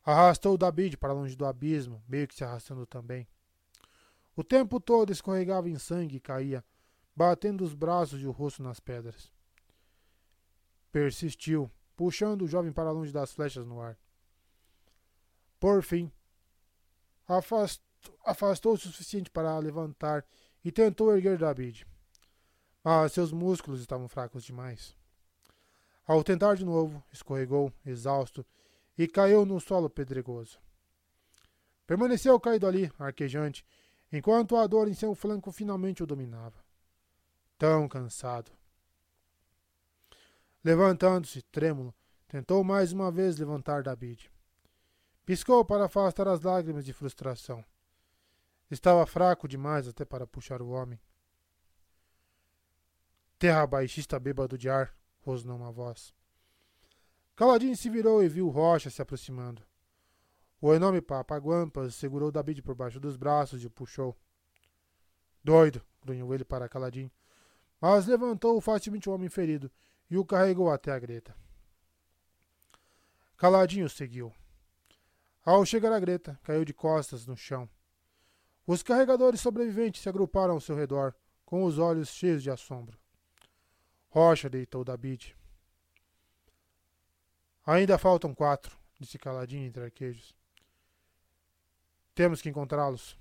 Arrastou 0.04 0.56
David 0.56 0.96
para 0.96 1.12
longe 1.12 1.34
do 1.34 1.44
abismo, 1.44 2.02
meio 2.08 2.28
que 2.28 2.34
se 2.34 2.44
arrastando 2.44 2.86
também. 2.86 3.26
O 4.36 4.44
tempo 4.44 4.78
todo 4.78 5.12
escorregava 5.12 5.68
em 5.68 5.78
sangue 5.78 6.16
e 6.16 6.20
caía, 6.20 6.64
batendo 7.14 7.64
os 7.64 7.74
braços 7.74 8.20
e 8.20 8.26
o 8.26 8.30
rosto 8.30 8.62
nas 8.62 8.80
pedras. 8.80 9.32
Persistiu, 10.92 11.70
puxando 11.96 12.42
o 12.42 12.48
jovem 12.48 12.72
para 12.72 12.90
longe 12.90 13.12
das 13.12 13.32
flechas 13.32 13.66
no 13.66 13.80
ar. 13.80 13.98
Por 15.58 15.82
fim, 15.82 16.12
afastou-se 18.24 18.86
o 18.86 18.91
suficiente 18.91 19.31
para 19.31 19.58
levantar 19.58 20.24
e 20.65 20.73
tentou 20.73 21.15
erguer 21.15 21.39
David. 21.39 21.86
Mas 22.83 23.12
seus 23.12 23.33
músculos 23.33 23.81
estavam 23.81 24.08
fracos 24.08 24.44
demais. 24.44 24.97
Ao 26.07 26.23
tentar 26.23 26.55
de 26.55 26.65
novo, 26.65 27.02
escorregou, 27.12 27.73
exausto, 27.84 28.44
e 28.97 29.08
caiu 29.08 29.44
no 29.47 29.58
solo 29.58 29.89
pedregoso. 29.89 30.58
Permaneceu 31.86 32.39
caído 32.39 32.66
ali, 32.66 32.92
arquejante, 32.99 33.65
enquanto 34.12 34.57
a 34.57 34.66
dor 34.66 34.89
em 34.89 34.94
seu 34.94 35.15
flanco 35.15 35.50
finalmente 35.50 36.02
o 36.02 36.07
dominava. 36.07 36.62
Tão 37.58 37.89
cansado. 37.89 38.52
Levantando-se, 40.62 41.42
trêmulo, 41.42 41.94
tentou 42.28 42.62
mais 42.65 42.92
uma 42.92 43.10
vez 43.10 43.39
levantar 43.39 43.83
David. 43.83 44.31
Piscou 45.24 45.65
para 45.65 45.86
afastar 45.86 46.28
as 46.28 46.42
lágrimas 46.42 46.84
de 46.84 46.92
frustração. 46.92 47.65
Estava 48.70 49.06
fraco 49.06 49.46
demais 49.46 49.86
até 49.86 50.04
para 50.04 50.26
puxar 50.26 50.62
o 50.62 50.70
homem. 50.70 51.00
Terra 53.38 53.66
baixista 53.66 54.18
bêbado 54.18 54.56
de 54.56 54.68
ar, 54.68 54.94
rosnou 55.20 55.56
uma 55.56 55.70
voz. 55.70 56.14
Caladinho 57.36 57.76
se 57.76 57.90
virou 57.90 58.22
e 58.22 58.28
viu 58.28 58.48
Rocha 58.48 58.88
se 58.90 59.02
aproximando. 59.02 59.62
O 60.60 60.72
enorme 60.72 61.02
Papaguampas 61.02 61.94
segurou 61.94 62.32
David 62.32 62.62
por 62.62 62.74
baixo 62.74 62.98
dos 62.98 63.16
braços 63.16 63.62
e 63.62 63.66
o 63.66 63.70
puxou. 63.70 64.16
Doido, 65.42 65.84
grunhou 66.02 66.32
ele 66.32 66.44
para 66.44 66.68
Caladinho, 66.68 67.10
mas 67.80 68.06
levantou 68.06 68.58
facilmente 68.60 69.10
o 69.10 69.12
homem 69.12 69.28
ferido 69.28 69.70
e 70.08 70.16
o 70.16 70.24
carregou 70.24 70.70
até 70.70 70.90
a 70.90 70.98
greta. 70.98 71.36
Caladinho 73.36 73.90
seguiu. 73.90 74.32
Ao 75.44 75.66
chegar 75.66 75.92
à 75.92 76.00
greta, 76.00 76.40
caiu 76.42 76.64
de 76.64 76.72
costas 76.72 77.26
no 77.26 77.36
chão. 77.36 77.68
Os 78.66 78.82
carregadores 78.82 79.40
sobreviventes 79.40 80.02
se 80.02 80.08
agruparam 80.08 80.54
ao 80.54 80.60
seu 80.60 80.74
redor, 80.74 81.14
com 81.44 81.64
os 81.64 81.78
olhos 81.78 82.08
cheios 82.08 82.42
de 82.42 82.50
assombro. 82.50 82.98
Rocha 84.08 84.48
deitou 84.48 84.84
David. 84.84 85.36
Ainda 87.66 87.98
faltam 87.98 88.34
quatro, 88.34 88.78
disse 88.98 89.18
caladinho 89.18 89.66
entre 89.66 89.84
arquejos. 89.84 90.34
Temos 92.14 92.40
que 92.40 92.48
encontrá-los. 92.48 93.18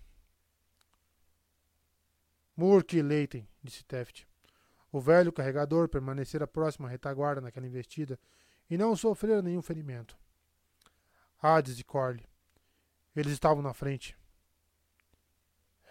Murk 2.56 2.96
e 2.96 3.02
Leiten, 3.02 3.48
disse 3.62 3.84
Teft. 3.84 4.28
O 4.92 5.02
velho 5.02 5.34
carregador 5.34 5.90
permanecera 5.90 6.46
próximo 6.46 6.86
à 6.86 6.90
retaguarda 6.90 7.42
naquela 7.42 7.66
investida 7.66 8.20
e 8.70 8.78
não 8.78 8.96
sofrera 8.96 9.42
nenhum 9.42 9.62
ferimento. 9.62 10.16
Hades 11.42 11.80
e 11.80 11.84
Corley. 11.84 12.26
Eles 13.16 13.34
estavam 13.34 13.64
na 13.64 13.74
frente. 13.74 14.16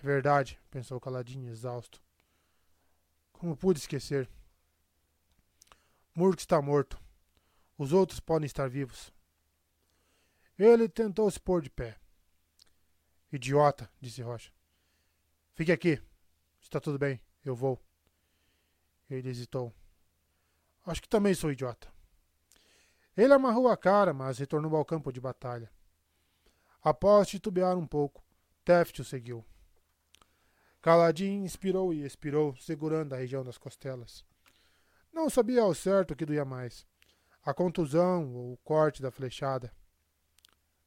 Verdade, 0.03 0.59
pensou 0.69 1.01
caladinho, 1.01 1.49
exausto. 1.49 2.03
Como 3.33 3.57
pude 3.57 3.79
esquecer? 3.79 4.29
Murk 6.13 6.41
está 6.41 6.61
morto. 6.61 7.01
Os 7.79 7.93
outros 7.93 8.19
podem 8.19 8.47
estar 8.47 8.69
vivos. 8.69 9.13
Ele 10.59 10.89
tentou 10.89 11.31
se 11.31 11.39
pôr 11.39 11.63
de 11.63 11.71
pé. 11.71 12.01
Idiota, 13.33 13.89
disse 14.01 14.23
Rocha. 14.23 14.53
Fique 15.55 15.71
aqui. 15.71 16.03
Está 16.61 16.81
tudo 16.81 16.99
bem. 16.99 17.21
Eu 17.45 17.55
vou. 17.55 17.81
Ele 19.09 19.29
hesitou. 19.29 19.73
Acho 20.85 21.01
que 21.01 21.09
também 21.09 21.33
sou 21.33 21.53
idiota. 21.53 21.89
Ele 23.17 23.33
amarrou 23.33 23.69
a 23.69 23.77
cara, 23.77 24.13
mas 24.13 24.39
retornou 24.39 24.75
ao 24.75 24.85
campo 24.85 25.13
de 25.13 25.21
batalha. 25.21 25.71
Após 26.83 27.29
titubear 27.29 27.79
um 27.79 27.87
pouco, 27.87 28.21
Teft 28.65 29.01
o 29.01 29.05
seguiu. 29.05 29.47
Caladin 30.83 31.45
inspirou 31.45 31.95
e 31.95 32.05
expirou, 32.05 32.57
segurando 32.57 33.15
a 33.15 33.17
região 33.17 33.45
das 33.45 33.57
costelas. 33.57 34.25
Não 35.13 35.31
sabia 35.31 35.63
ao 35.63 35.73
certo 35.73 36.11
o 36.11 36.17
que 36.17 36.27
doía 36.27 36.45
mais: 36.45 36.85
a 37.45 37.55
contusão 37.55 38.35
ou 38.35 38.55
o 38.55 38.57
corte 38.59 39.01
da 39.01 39.13
flechada. 39.13 39.73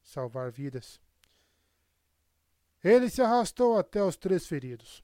Salvar 0.04 0.52
vidas. 0.52 1.00
Ele 2.84 3.10
se 3.10 3.22
arrastou 3.22 3.80
até 3.80 4.04
os 4.04 4.18
três 4.18 4.46
feridos. 4.46 5.02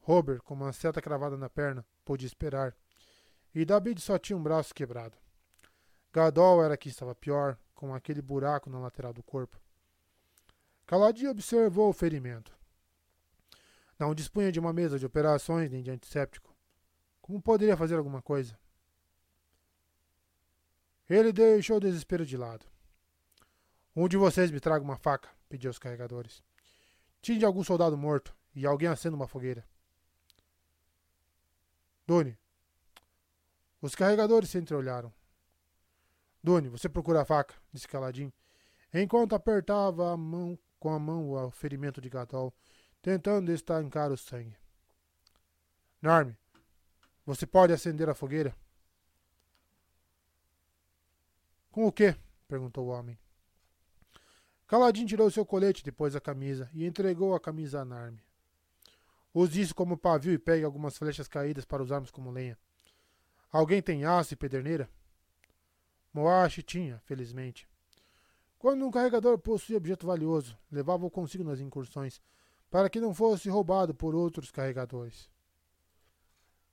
Robert, 0.00 0.40
com 0.42 0.54
uma 0.54 0.72
seta 0.72 1.02
cravada 1.02 1.36
na 1.36 1.50
perna, 1.50 1.84
pôde 2.04 2.24
esperar, 2.24 2.76
e 3.52 3.64
David 3.64 4.00
só 4.00 4.18
tinha 4.18 4.36
um 4.36 4.42
braço 4.42 4.72
quebrado. 4.72 5.18
Gadol 6.12 6.62
era 6.62 6.76
quem 6.76 6.90
estava 6.90 7.14
pior, 7.14 7.58
com 7.74 7.92
aquele 7.92 8.22
buraco 8.22 8.70
na 8.70 8.78
lateral 8.78 9.12
do 9.12 9.22
corpo. 9.22 9.60
Caladinho 10.86 11.30
observou 11.30 11.88
o 11.88 11.92
ferimento. 11.92 12.61
Não 14.02 14.16
dispunha 14.16 14.50
de 14.50 14.58
uma 14.58 14.72
mesa 14.72 14.98
de 14.98 15.06
operações 15.06 15.70
nem 15.70 15.80
de 15.80 15.88
antisséptico. 15.88 16.52
Como 17.20 17.40
poderia 17.40 17.76
fazer 17.76 17.94
alguma 17.94 18.20
coisa? 18.20 18.58
Ele 21.08 21.32
deixou 21.32 21.76
o 21.76 21.80
desespero 21.80 22.26
de 22.26 22.36
lado. 22.36 22.66
Um 23.94 24.08
de 24.08 24.16
vocês 24.16 24.50
me 24.50 24.58
traga 24.58 24.84
uma 24.84 24.96
faca, 24.96 25.28
pediu 25.48 25.70
aos 25.70 25.78
carregadores. 25.78 26.42
Tinha 27.20 27.46
algum 27.46 27.62
soldado 27.62 27.96
morto 27.96 28.34
e 28.56 28.66
alguém 28.66 28.88
acendo 28.88 29.14
uma 29.14 29.28
fogueira. 29.28 29.64
Dune. 32.04 32.36
Os 33.80 33.94
carregadores 33.94 34.50
se 34.50 34.58
entreolharam. 34.58 35.14
Dune, 36.42 36.68
você 36.68 36.88
procura 36.88 37.22
a 37.22 37.24
faca, 37.24 37.54
disse 37.72 37.86
Caladin, 37.86 38.32
enquanto 38.92 39.36
apertava 39.36 40.12
a 40.12 40.16
mão 40.16 40.58
com 40.80 40.90
a 40.90 40.98
mão 40.98 41.30
o 41.30 41.50
ferimento 41.52 42.00
de 42.00 42.10
Gadol, 42.10 42.52
tentando 43.02 43.52
estancar 43.52 44.12
o 44.12 44.16
sangue. 44.16 44.56
Norme, 46.00 46.36
você 47.26 47.44
pode 47.44 47.72
acender 47.72 48.08
a 48.08 48.14
fogueira? 48.14 48.56
Com 51.70 51.86
o 51.86 51.92
quê? 51.92 52.16
perguntou 52.46 52.86
o 52.86 52.90
homem. 52.90 53.18
Caladinho 54.66 55.08
tirou 55.08 55.30
seu 55.30 55.44
colete 55.44 55.84
depois 55.84 56.16
a 56.16 56.20
camisa 56.20 56.70
e 56.72 56.86
entregou 56.86 57.34
a 57.34 57.40
camisa 57.40 57.80
a 57.80 57.84
Narme. 57.84 58.22
Use 59.34 59.60
isso 59.60 59.74
como 59.74 59.96
pavio 59.96 60.32
e 60.32 60.38
pegue 60.38 60.64
algumas 60.64 60.96
flechas 60.96 61.28
caídas 61.28 61.64
para 61.64 61.82
usarmos 61.82 62.10
como 62.10 62.30
lenha. 62.30 62.58
Alguém 63.50 63.82
tem 63.82 64.04
aço 64.04 64.34
e 64.34 64.36
pederneira? 64.36 64.88
Moashi 66.12 66.62
tinha, 66.62 66.98
felizmente. 67.00 67.68
Quando 68.58 68.86
um 68.86 68.90
carregador 68.90 69.38
possuía 69.38 69.78
objeto 69.78 70.06
valioso, 70.06 70.56
levava-o 70.70 71.10
consigo 71.10 71.44
nas 71.44 71.60
incursões, 71.60 72.20
para 72.72 72.88
que 72.88 72.98
não 72.98 73.12
fosse 73.12 73.50
roubado 73.50 73.94
por 73.94 74.14
outros 74.14 74.50
carregadores. 74.50 75.30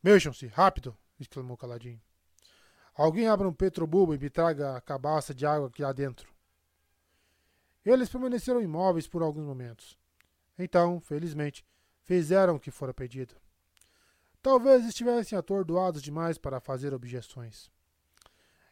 Mexam-se, 0.02 0.48
rápido! 0.48 0.98
exclamou 1.20 1.58
Caladinho. 1.58 2.02
Alguém 2.96 3.28
abra 3.28 3.46
um 3.46 3.54
petrobubo 3.54 4.16
e 4.16 4.18
me 4.18 4.30
traga 4.30 4.78
a 4.78 4.82
cabaça 4.82 5.34
de 5.34 5.46
água 5.46 5.68
aqui 5.68 5.82
lá 5.82 5.92
dentro. 5.92 6.34
Eles 7.86 8.08
permaneceram 8.08 8.62
imóveis 8.62 9.10
por 9.10 9.22
alguns 9.22 9.44
momentos. 9.44 10.00
Então, 10.58 11.02
felizmente, 11.02 11.66
fizeram 12.06 12.56
o 12.56 12.60
que 12.62 12.72
fora 12.72 12.94
pedido. 12.94 13.36
Talvez 14.42 14.86
estivessem 14.86 15.38
atordoados 15.38 16.02
demais 16.02 16.38
para 16.38 16.62
fazer 16.62 16.94
objeções. 16.94 17.70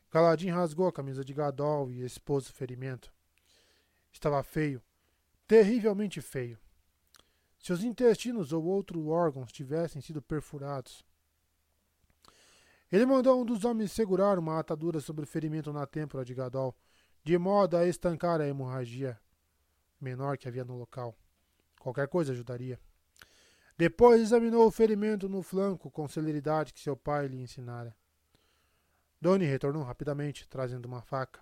Caladinho 0.09 0.55
rasgou 0.55 0.87
a 0.87 0.93
camisa 0.93 1.25
de 1.25 1.33
Gadol 1.33 1.91
e 1.91 2.05
expôs 2.05 2.47
o 2.47 2.53
ferimento. 2.53 3.11
Estava 4.13 4.41
feio, 4.43 4.81
terrivelmente 5.45 6.21
feio. 6.21 6.57
Seus 7.59 7.83
intestinos 7.83 8.53
ou 8.53 8.63
outros 8.63 9.05
órgãos 9.07 9.51
tivessem 9.51 10.01
sido 10.01 10.21
perfurados. 10.21 11.05
Ele 12.91 13.05
mandou 13.05 13.41
um 13.41 13.45
dos 13.45 13.65
homens 13.65 13.91
segurar 13.91 14.39
uma 14.39 14.59
atadura 14.59 14.99
sobre 14.99 15.23
o 15.23 15.27
ferimento 15.27 15.73
na 15.73 15.85
têmpora 15.85 16.23
de 16.23 16.33
Gadol, 16.33 16.75
de 17.23 17.37
modo 17.37 17.75
a 17.75 17.85
estancar 17.85 18.39
a 18.39 18.47
hemorragia 18.47 19.19
menor 19.99 20.37
que 20.37 20.47
havia 20.47 20.63
no 20.63 20.77
local. 20.77 21.15
Qualquer 21.79 22.07
coisa 22.07 22.31
ajudaria. 22.31 22.79
Depois 23.77 24.21
examinou 24.21 24.65
o 24.65 24.71
ferimento 24.71 25.29
no 25.29 25.43
flanco 25.43 25.91
com 25.91 26.07
celeridade 26.07 26.73
que 26.73 26.79
seu 26.79 26.95
pai 26.95 27.27
lhe 27.27 27.41
ensinara. 27.41 27.95
Doni 29.19 29.45
retornou 29.45 29.83
rapidamente, 29.83 30.47
trazendo 30.47 30.85
uma 30.85 31.01
faca. 31.01 31.41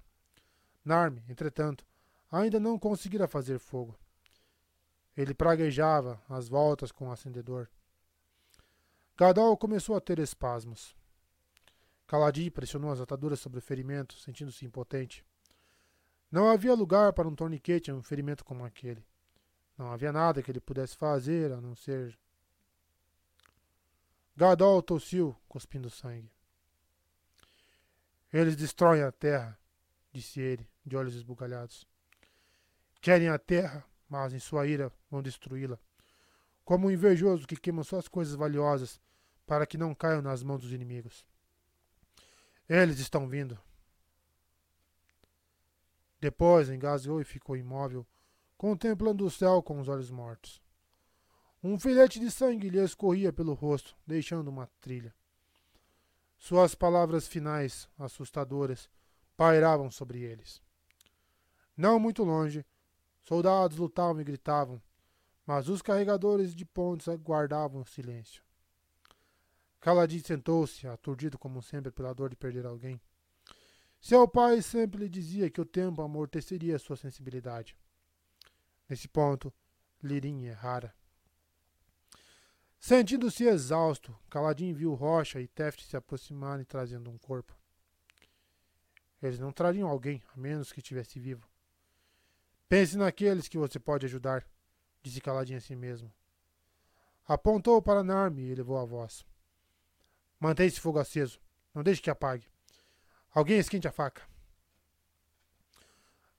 Narme, 0.84 1.24
entretanto, 1.30 1.86
ainda 2.32 2.60
não 2.60 2.80
conseguira 2.80 3.28
fazer 3.28 3.60
fogo. 3.60 3.98
Ele 5.16 5.34
praguejava 5.34 6.22
às 6.30 6.48
voltas 6.48 6.92
com 6.92 7.08
o 7.08 7.12
acendedor. 7.12 7.70
Gadol 9.18 9.56
começou 9.58 9.96
a 9.96 10.02
ter 10.02 10.20
espasmos. 10.20 10.96
Caladi 12.06 12.52
pressionou 12.52 12.92
as 12.92 13.00
ataduras 13.00 13.40
sobre 13.40 13.60
o 13.60 13.62
ferimento, 13.62 14.18
sentindo-se 14.20 14.66
impotente. 14.66 15.26
Não 16.32 16.50
havia 16.50 16.74
lugar 16.74 17.14
para 17.14 17.28
um 17.28 17.36
torniquete 17.36 17.90
em 17.90 17.94
um 17.94 18.04
ferimento 18.04 18.44
como 18.44 18.66
aquele. 18.66 19.06
Não 19.78 19.92
havia 19.92 20.12
nada 20.12 20.44
que 20.44 20.52
ele 20.52 20.60
pudesse 20.60 20.96
fazer 20.96 21.52
a 21.52 21.62
não 21.62 21.76
ser. 21.76 22.18
Gadol 24.36 24.82
tossiu, 24.82 25.36
cuspindo 25.48 25.90
sangue. 25.90 26.30
Eles 28.32 28.56
destroem 28.56 29.02
a 29.02 29.12
terra, 29.12 29.58
disse 30.12 30.42
ele, 30.42 30.68
de 30.86 30.98
olhos 30.98 31.16
esbugalhados. 31.16 31.88
Querem 33.00 33.30
a 33.30 33.40
terra, 33.40 33.86
mas 34.10 34.34
em 34.34 34.40
sua 34.40 34.68
ira 34.68 34.92
vão 35.10 35.22
destruí-la. 35.22 35.80
Como 36.64 36.88
um 36.88 36.92
invejoso 36.92 37.48
que 37.48 37.56
queima 37.56 37.84
suas 37.84 38.08
coisas 38.08 38.36
valiosas 38.36 39.00
para 39.46 39.66
que 39.66 39.78
não 39.78 39.94
caiam 39.94 40.22
nas 40.22 40.42
mãos 40.44 40.62
dos 40.62 40.72
inimigos. 40.72 41.26
Eles 42.68 43.00
estão 43.00 43.28
vindo. 43.28 43.58
Depois 46.20 46.70
engasgou 46.70 47.22
e 47.22 47.24
ficou 47.24 47.56
imóvel, 47.56 48.06
contemplando 48.58 49.26
o 49.26 49.30
céu 49.30 49.62
com 49.62 49.80
os 49.80 49.88
olhos 49.88 50.10
mortos. 50.10 50.62
Um 51.62 51.80
filete 51.80 52.20
de 52.20 52.32
sangue 52.32 52.70
lhe 52.70 52.84
escorria 52.84 53.32
pelo 53.34 53.54
rosto, 53.54 53.96
deixando 54.06 54.48
uma 54.48 54.70
trilha. 54.82 55.14
Suas 56.38 56.76
palavras 56.76 57.28
finais, 57.28 57.90
assustadoras, 57.98 58.90
pairavam 59.36 59.92
sobre 59.92 60.22
eles. 60.22 60.62
Não 61.76 62.00
muito 62.00 62.24
longe, 62.24 62.66
soldados 63.26 63.78
lutavam 63.78 64.22
e 64.22 64.24
gritavam, 64.24 64.82
mas 65.46 65.68
os 65.68 65.82
carregadores 65.82 66.56
de 66.56 66.64
pontes 66.64 67.08
guardavam 67.18 67.84
silêncio. 67.84 68.44
Caladinho 69.82 70.24
sentou-se, 70.24 70.88
aturdido 70.88 71.38
como 71.38 71.62
sempre 71.62 71.92
pela 71.92 72.14
dor 72.14 72.30
de 72.30 72.36
perder 72.36 72.66
alguém. 72.66 73.02
Seu 74.00 74.28
pai 74.28 74.62
sempre 74.62 75.00
lhe 75.00 75.10
dizia 75.10 75.50
que 75.50 75.60
o 75.60 75.66
tempo 75.66 76.02
amorteceria 76.02 76.80
sua 76.80 76.96
sensibilidade. 76.96 77.76
Nesse 78.88 79.08
ponto, 79.08 79.52
Lirim 80.02 80.46
errara. 80.46 80.94
Sentindo-se 82.80 83.46
exausto, 83.46 84.16
Caladinho 84.30 84.76
viu 84.76 84.94
Rocha 84.94 85.42
e 85.42 85.48
Teft 85.48 85.84
se 85.84 85.98
aproximarem 85.98 86.64
trazendo 86.64 87.10
um 87.10 87.18
corpo. 87.18 87.58
Eles 89.20 89.40
não 89.40 89.52
trariam 89.52 89.90
alguém, 89.90 90.22
a 90.36 90.40
menos 90.40 90.72
que 90.72 90.80
estivesse 90.80 91.20
vivo. 91.20 91.48
Pense 92.68 92.98
naqueles 92.98 93.48
que 93.48 93.58
você 93.58 93.80
pode 93.80 94.06
ajudar, 94.06 94.46
disse 95.02 95.22
Caladinho 95.22 95.58
a 95.58 95.62
si 95.62 95.76
mesmo. 95.76 96.12
Apontou 97.28 97.82
para 97.82 98.04
Narme 98.04 98.44
e 98.44 98.52
elevou 98.52 98.78
a 98.78 98.86
voz. 98.86 99.26
Mantenha 100.40 100.68
esse 100.68 100.80
fogo 100.80 101.00
aceso. 101.00 101.40
Não 101.74 101.84
deixe 101.84 102.02
que 102.02 102.10
apague. 102.10 102.48
Alguém 103.34 103.58
esquente 103.58 103.88
a 103.88 103.92
faca. 103.92 104.24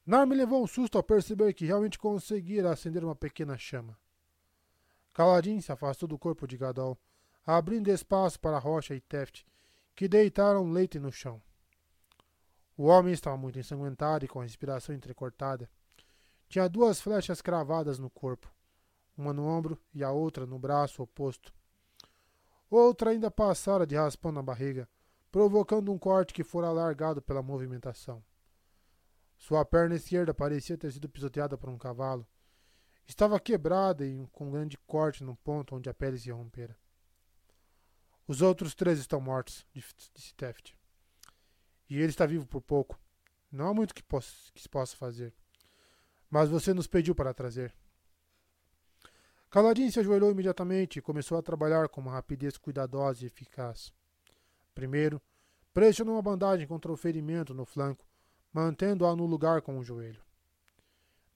Narme 0.06 0.36
levou 0.36 0.62
um 0.62 0.66
susto 0.66 0.96
ao 0.96 1.02
perceber 1.02 1.52
que 1.52 1.66
realmente 1.66 1.98
conseguira 1.98 2.70
acender 2.70 3.04
uma 3.04 3.16
pequena 3.16 3.58
chama. 3.58 3.98
Caladin 5.12 5.60
se 5.60 5.72
afastou 5.72 6.08
do 6.08 6.18
corpo 6.18 6.46
de 6.46 6.56
Gadol, 6.56 6.96
abrindo 7.44 7.90
espaço 7.90 8.38
para 8.38 8.58
Rocha 8.58 8.94
e 8.94 9.00
Teft, 9.00 9.44
que 9.94 10.06
deitaram 10.06 10.70
leite 10.70 10.98
no 10.98 11.10
chão. 11.10 11.42
O 12.76 12.84
homem 12.84 13.12
estava 13.12 13.36
muito 13.36 13.58
ensanguentado 13.58 14.24
e 14.24 14.28
com 14.28 14.40
a 14.40 14.42
respiração 14.44 14.94
entrecortada. 14.94 15.68
Tinha 16.48 16.68
duas 16.68 17.00
flechas 17.00 17.42
cravadas 17.42 17.98
no 17.98 18.08
corpo, 18.08 18.52
uma 19.16 19.32
no 19.32 19.46
ombro 19.46 19.78
e 19.92 20.04
a 20.04 20.12
outra 20.12 20.46
no 20.46 20.58
braço 20.58 21.02
oposto. 21.02 21.52
Outra 22.70 23.10
ainda 23.10 23.30
passara 23.30 23.86
de 23.86 23.96
raspão 23.96 24.32
na 24.32 24.42
barriga, 24.42 24.88
provocando 25.30 25.92
um 25.92 25.98
corte 25.98 26.32
que 26.32 26.44
fora 26.44 26.68
alargado 26.68 27.20
pela 27.20 27.42
movimentação. 27.42 28.24
Sua 29.38 29.64
perna 29.64 29.96
esquerda 29.96 30.32
parecia 30.32 30.78
ter 30.78 30.90
sido 30.92 31.08
pisoteada 31.08 31.58
por 31.58 31.68
um 31.68 31.78
cavalo. 31.78 32.26
Estava 33.06 33.38
quebrada 33.38 34.04
e 34.04 34.26
com 34.32 34.48
um 34.48 34.50
grande 34.50 34.78
corte 34.86 35.22
no 35.22 35.36
ponto 35.36 35.76
onde 35.76 35.88
a 35.88 35.94
pele 35.94 36.18
se 36.18 36.30
rompera. 36.30 36.76
Os 38.26 38.42
outros 38.42 38.74
três 38.74 38.98
estão 38.98 39.20
mortos, 39.20 39.64
disse 39.72 40.34
Teft. 40.36 40.76
E 41.88 41.98
ele 41.98 42.10
está 42.10 42.26
vivo 42.26 42.46
por 42.46 42.60
pouco. 42.60 42.98
Não 43.52 43.68
há 43.68 43.74
muito 43.74 43.94
que, 43.94 44.02
possa, 44.02 44.50
que 44.52 44.60
se 44.60 44.68
possa 44.68 44.96
fazer. 44.96 45.32
Mas 46.30 46.48
você 46.48 46.74
nos 46.74 46.86
pediu 46.86 47.14
para 47.14 47.34
trazer. 47.34 47.74
Caladinho 49.50 49.90
se 49.90 50.00
ajoelhou 50.00 50.30
imediatamente 50.30 50.98
e 50.98 51.02
começou 51.02 51.38
a 51.38 51.42
trabalhar 51.42 51.88
com 51.88 52.00
uma 52.00 52.12
rapidez 52.12 52.58
cuidadosa 52.58 53.24
e 53.24 53.26
eficaz. 53.26 53.92
Primeiro, 54.74 55.22
pressionou 55.72 56.16
uma 56.16 56.22
bandagem 56.22 56.66
contra 56.66 56.92
o 56.92 56.96
ferimento 56.96 57.54
no 57.54 57.64
flanco, 57.64 58.06
mantendo-a 58.52 59.14
no 59.14 59.24
lugar 59.24 59.62
com 59.62 59.78
o 59.78 59.84
joelho. 59.84 60.22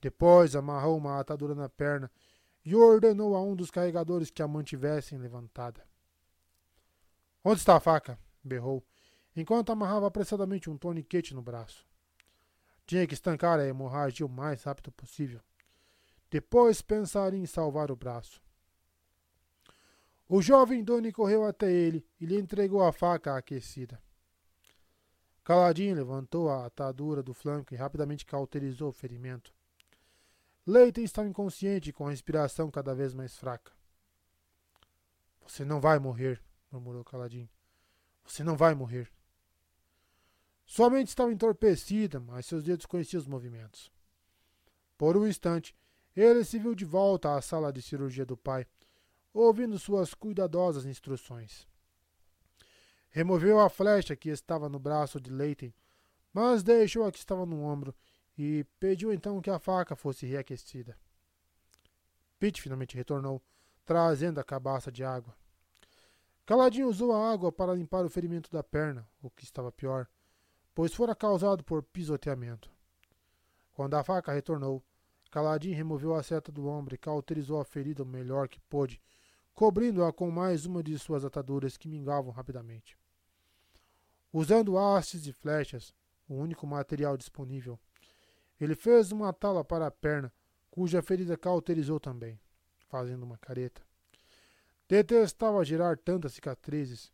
Depois 0.01 0.57
amarrou 0.57 0.97
uma 0.97 1.20
atadura 1.20 1.55
na 1.55 1.69
perna 1.69 2.10
e 2.65 2.75
ordenou 2.75 3.35
a 3.36 3.43
um 3.43 3.55
dos 3.55 3.70
carregadores 3.70 4.31
que 4.31 4.43
a 4.43 4.49
mantivessem 4.49 5.19
levantada. 5.19 5.86
Onde 7.44 7.60
está 7.60 7.77
a 7.77 7.81
faca? 7.81 8.19
berrou, 8.43 8.85
enquanto 9.36 9.70
amarrava 9.70 10.07
apressadamente 10.07 10.69
um 10.69 10.77
torniquete 10.77 11.35
no 11.35 11.43
braço. 11.43 11.86
Tinha 12.91 13.07
que 13.07 13.15
estancar 13.15 13.60
a 13.60 13.65
hemorragia 13.65 14.27
o 14.27 14.28
mais 14.28 14.65
rápido 14.65 14.91
possível. 14.91 15.41
Depois 16.28 16.83
pensaria 16.83 17.39
em 17.39 17.47
salvar 17.47 17.89
o 17.89 17.94
braço. 17.94 18.43
O 20.28 20.43
jovem 20.43 20.83
Doni 20.83 21.12
correu 21.12 21.44
até 21.44 21.70
ele 21.70 22.05
e 22.20 22.27
lhe 22.27 22.36
entregou 22.36 22.83
a 22.83 22.91
faca 22.93 23.36
aquecida. 23.36 24.02
Caladinho 25.44 25.94
levantou 25.94 26.51
a 26.51 26.67
atadura 26.67 27.23
do 27.23 27.33
flanco 27.33 27.73
e 27.73 27.77
rapidamente 27.77 28.27
cauterizou 28.27 28.89
o 28.89 28.93
ferimento. 28.93 29.55
Leighton 30.67 31.02
estava 31.02 31.28
inconsciente 31.28 31.93
com 31.93 32.09
a 32.09 32.10
respiração 32.10 32.73
cada 32.73 32.93
vez 32.93 33.15
mais 33.15 33.36
fraca. 33.36 33.70
Você 35.47 35.65
não 35.65 35.81
vai 35.81 36.01
morrer, 36.01 36.43
murmurou 36.73 37.05
Caladinho. 37.05 37.49
Você 38.25 38.43
não 38.43 38.57
vai 38.57 38.75
morrer. 38.75 39.09
Sua 40.71 40.89
mente 40.89 41.09
estava 41.09 41.33
entorpecida, 41.33 42.21
mas 42.21 42.47
seus 42.47 42.63
dedos 42.63 42.87
conheciam 42.87 43.19
os 43.19 43.27
movimentos. 43.27 43.91
Por 44.97 45.17
um 45.17 45.27
instante, 45.27 45.75
ele 46.15 46.45
se 46.45 46.61
viu 46.61 46.77
de 46.77 46.85
volta 46.85 47.35
à 47.35 47.43
sala 47.43 47.73
de 47.73 47.83
cirurgia 47.83 48.25
do 48.25 48.37
pai, 48.37 48.65
ouvindo 49.35 49.77
suas 49.81 50.15
cuidadosas 50.15 50.85
instruções. 50.85 51.67
Removeu 53.09 53.59
a 53.59 53.69
flecha 53.69 54.15
que 54.15 54.29
estava 54.29 54.69
no 54.69 54.79
braço 54.79 55.20
de 55.20 55.29
Leighton, 55.29 55.73
mas 56.33 56.63
deixou 56.63 57.05
a 57.05 57.11
que 57.11 57.19
estava 57.19 57.45
no 57.45 57.65
ombro 57.65 57.93
e 58.39 58.65
pediu 58.79 59.13
então 59.13 59.41
que 59.41 59.51
a 59.51 59.59
faca 59.59 59.97
fosse 59.97 60.25
reaquecida. 60.25 60.97
Pete 62.39 62.63
finalmente 62.63 62.97
retornou, 62.97 63.43
trazendo 63.85 64.39
a 64.39 64.45
cabaça 64.45 64.93
de 64.93 65.03
água. 65.03 65.35
Caladinho 66.47 66.89
usou 66.89 67.13
a 67.13 67.33
água 67.33 67.51
para 67.51 67.75
limpar 67.75 68.05
o 68.05 68.09
ferimento 68.09 68.49
da 68.53 68.63
perna, 68.63 69.05
o 69.20 69.29
que 69.29 69.43
estava 69.43 69.73
pior, 69.73 70.07
pois 70.75 70.95
fora 70.95 71.15
causado 71.15 71.65
por 71.65 71.83
pisoteamento. 71.83 72.70
Quando 73.73 73.95
a 73.95 74.05
faca 74.05 74.33
retornou, 74.33 74.83
Caladinho 75.31 75.77
removeu 75.77 76.15
a 76.15 76.23
seta 76.23 76.51
do 76.51 76.67
ombro 76.67 76.95
e 76.95 76.99
cauterizou 76.99 77.61
a 77.61 77.65
ferida 77.65 78.03
o 78.03 78.07
melhor 78.07 78.49
que 78.49 78.61
pôde, 78.61 79.01
cobrindo-a 79.55 80.13
com 80.13 80.31
mais 80.31 80.67
uma 80.67 80.83
de 80.83 80.99
suas 80.99 81.25
ataduras 81.25 81.77
que 81.77 81.89
mingavam 81.89 82.33
rapidamente. 82.33 82.99
Usando 84.33 84.77
hastes 84.77 85.27
e 85.27 85.33
flechas, 85.33 85.95
o 86.29 86.35
único 86.35 86.67
material 86.67 87.17
disponível, 87.17 87.79
ele 88.61 88.75
fez 88.75 89.11
uma 89.11 89.33
tala 89.33 89.65
para 89.65 89.86
a 89.86 89.91
perna, 89.91 90.33
cuja 90.70 91.03
ferida 91.03 91.36
cauterizou 91.36 91.99
também, 91.99 92.39
fazendo 92.89 93.23
uma 93.23 93.39
careta. 93.39 93.83
Detestava 94.89 95.65
gerar 95.65 95.97
tantas 95.97 96.35
cicatrizes, 96.35 97.13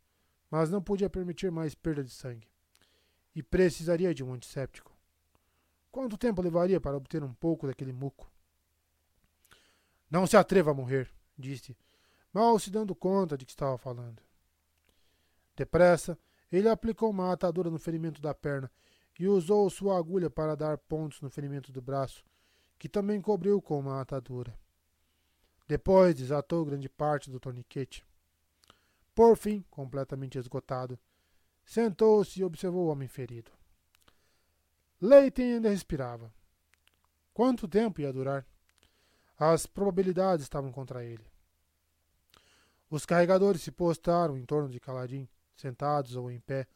mas 0.51 0.71
não 0.71 0.83
podia 0.83 1.10
permitir 1.10 1.51
mais 1.51 1.74
perda 1.74 2.03
de 2.03 2.10
sangue. 2.10 2.49
E 3.36 3.42
precisaria 3.42 4.15
de 4.15 4.24
um 4.24 4.33
antisséptico. 4.33 4.97
Quanto 5.92 6.17
tempo 6.17 6.40
levaria 6.40 6.81
para 6.81 6.97
obter 6.97 7.22
um 7.22 7.35
pouco 7.35 7.67
daquele 7.67 7.92
muco? 7.92 8.28
Não 10.10 10.26
se 10.26 10.38
atreva 10.38 10.70
a 10.70 10.74
morrer, 10.74 11.12
disse, 11.36 11.76
mal 12.33 12.58
se 12.58 12.70
dando 12.70 12.94
conta 12.94 13.36
de 13.36 13.44
que 13.44 13.52
estava 13.52 13.76
falando. 13.76 14.22
Depressa, 15.54 16.19
ele 16.51 16.67
aplicou 16.67 17.10
uma 17.10 17.31
atadura 17.31 17.69
no 17.69 17.78
ferimento 17.78 18.22
da 18.22 18.35
perna 18.35 18.70
e 19.19 19.28
usou 19.28 19.69
sua 19.69 19.99
agulha 19.99 20.31
para 20.31 20.56
dar 20.56 20.78
pontos 20.78 21.20
no 21.20 21.28
ferimento 21.28 21.70
do 21.70 21.83
braço, 21.83 22.24
que 22.78 22.88
também 22.88 23.20
cobriu 23.20 23.60
com 23.60 23.78
uma 23.78 24.01
atadura. 24.01 24.58
Depois 25.69 26.15
desatou 26.15 26.65
grande 26.65 26.88
parte 26.88 27.31
do 27.31 27.38
torniquete. 27.38 28.02
Por 29.15 29.36
fim, 29.36 29.62
completamente 29.70 30.38
esgotado, 30.38 30.99
sentou-se 31.66 32.40
e 32.40 32.44
observou 32.44 32.86
o 32.86 32.90
homem 32.90 33.08
ferido. 33.08 33.50
Leighton 35.00 35.42
ainda 35.42 35.68
respirava. 35.68 36.32
Quanto 37.34 37.68
tempo 37.68 38.00
ia 38.00 38.12
durar? 38.12 38.47
As 39.36 39.66
probabilidades 39.66 40.44
estavam 40.44 40.72
contra 40.72 41.04
ele. 41.04 41.26
Os 42.88 43.04
carregadores 43.04 43.60
se 43.60 43.70
postaram 43.70 44.38
em 44.38 44.44
torno 44.47 44.70
de 44.70 44.81
Caladim, 44.81 45.28
sentados 45.54 46.15
ou 46.16 46.31
em 46.31 46.40
pé, 46.40 46.66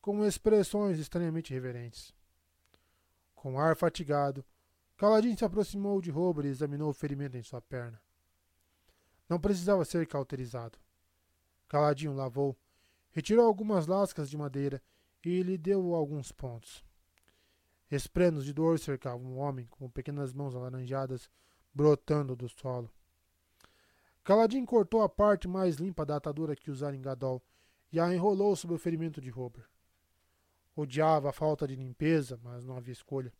com 0.00 0.26
expressões 0.26 0.98
estranhamente 0.98 1.54
reverentes. 1.54 2.12
Com 3.34 3.58
ar 3.58 3.76
fatigado, 3.76 4.44
Caladim 4.96 5.36
se 5.36 5.44
aproximou 5.44 6.00
de 6.00 6.10
Robert 6.10 6.44
e 6.44 6.48
examinou 6.48 6.90
o 6.90 6.94
ferimento 6.94 7.36
em 7.36 7.42
sua 7.42 7.62
perna. 7.62 8.00
Não 9.28 9.40
precisava 9.40 9.84
ser 9.84 10.06
cauterizado. 10.06 10.78
Caladim 11.68 12.08
o 12.08 12.12
lavou, 12.12 12.56
retirou 13.12 13.46
algumas 13.46 13.86
lascas 13.86 14.28
de 14.28 14.36
madeira 14.36 14.82
e 15.24 15.42
lhe 15.42 15.56
deu 15.56 15.94
alguns 15.94 16.32
pontos. 16.32 16.84
Esprenos 17.90 18.44
de 18.44 18.52
dor 18.52 18.78
cercavam 18.78 19.34
o 19.34 19.36
homem, 19.36 19.66
com 19.66 19.88
pequenas 19.88 20.32
mãos 20.32 20.54
alaranjadas 20.54 21.30
brotando 21.74 22.34
do 22.34 22.48
solo. 22.48 22.90
Caladim 24.24 24.64
cortou 24.64 25.02
a 25.02 25.08
parte 25.08 25.46
mais 25.46 25.76
limpa 25.76 26.06
da 26.06 26.16
atadura 26.16 26.56
que 26.56 26.70
usara 26.70 26.96
em 26.96 27.02
Gadol 27.02 27.42
e 27.92 28.00
a 28.00 28.12
enrolou 28.14 28.56
sobre 28.56 28.76
o 28.76 28.78
ferimento 28.78 29.20
de 29.20 29.28
Robert. 29.28 29.68
Odiava 30.74 31.28
a 31.28 31.32
falta 31.32 31.66
de 31.66 31.74
limpeza, 31.74 32.40
mas 32.42 32.64
não 32.64 32.76
havia 32.76 32.92
escolha. 32.92 33.32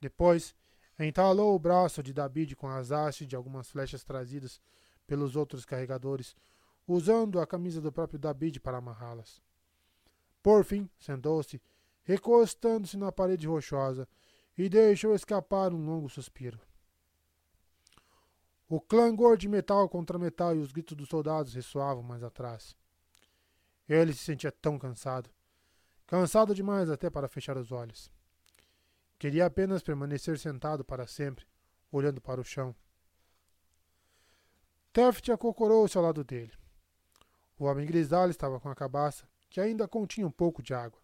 Depois, 0.00 0.54
entalou 0.98 1.54
o 1.54 1.58
braço 1.58 2.02
de 2.02 2.12
David 2.12 2.54
com 2.54 2.68
as 2.68 2.92
hastes 2.92 3.26
de 3.26 3.34
algumas 3.34 3.68
flechas 3.70 4.04
trazidas 4.04 4.60
pelos 5.06 5.34
outros 5.34 5.64
carregadores, 5.64 6.36
usando 6.88 7.38
a 7.38 7.46
camisa 7.46 7.82
do 7.82 7.92
próprio 7.92 8.18
David 8.18 8.60
para 8.60 8.78
amarrá-las. 8.78 9.42
Por 10.42 10.64
fim, 10.64 10.88
sentou-se, 10.98 11.60
recostando-se 12.02 12.96
na 12.96 13.12
parede 13.12 13.46
rochosa, 13.46 14.08
e 14.56 14.68
deixou 14.68 15.14
escapar 15.14 15.72
um 15.72 15.84
longo 15.84 16.08
suspiro. 16.08 16.58
O 18.68 18.80
clangor 18.80 19.36
de 19.36 19.48
metal 19.48 19.88
contra 19.88 20.18
metal 20.18 20.56
e 20.56 20.58
os 20.58 20.72
gritos 20.72 20.96
dos 20.96 21.08
soldados 21.08 21.54
ressoavam 21.54 22.02
mais 22.02 22.24
atrás. 22.24 22.74
Ele 23.88 24.12
se 24.12 24.24
sentia 24.24 24.50
tão 24.50 24.78
cansado. 24.78 25.30
Cansado 26.06 26.54
demais 26.54 26.90
até 26.90 27.08
para 27.08 27.28
fechar 27.28 27.56
os 27.56 27.70
olhos. 27.70 28.10
Queria 29.18 29.46
apenas 29.46 29.82
permanecer 29.82 30.38
sentado 30.38 30.84
para 30.84 31.06
sempre, 31.06 31.46
olhando 31.92 32.20
para 32.20 32.40
o 32.40 32.44
chão. 32.44 32.74
Taft 34.92 35.28
acocorou-se 35.30 35.96
ao 35.96 36.04
lado 36.04 36.24
dele. 36.24 36.52
O 37.58 37.64
homem 37.64 37.86
grisalho 37.86 38.30
estava 38.30 38.60
com 38.60 38.68
a 38.68 38.74
cabaça, 38.74 39.28
que 39.50 39.60
ainda 39.60 39.88
continha 39.88 40.26
um 40.26 40.30
pouco 40.30 40.62
de 40.62 40.72
água. 40.72 41.00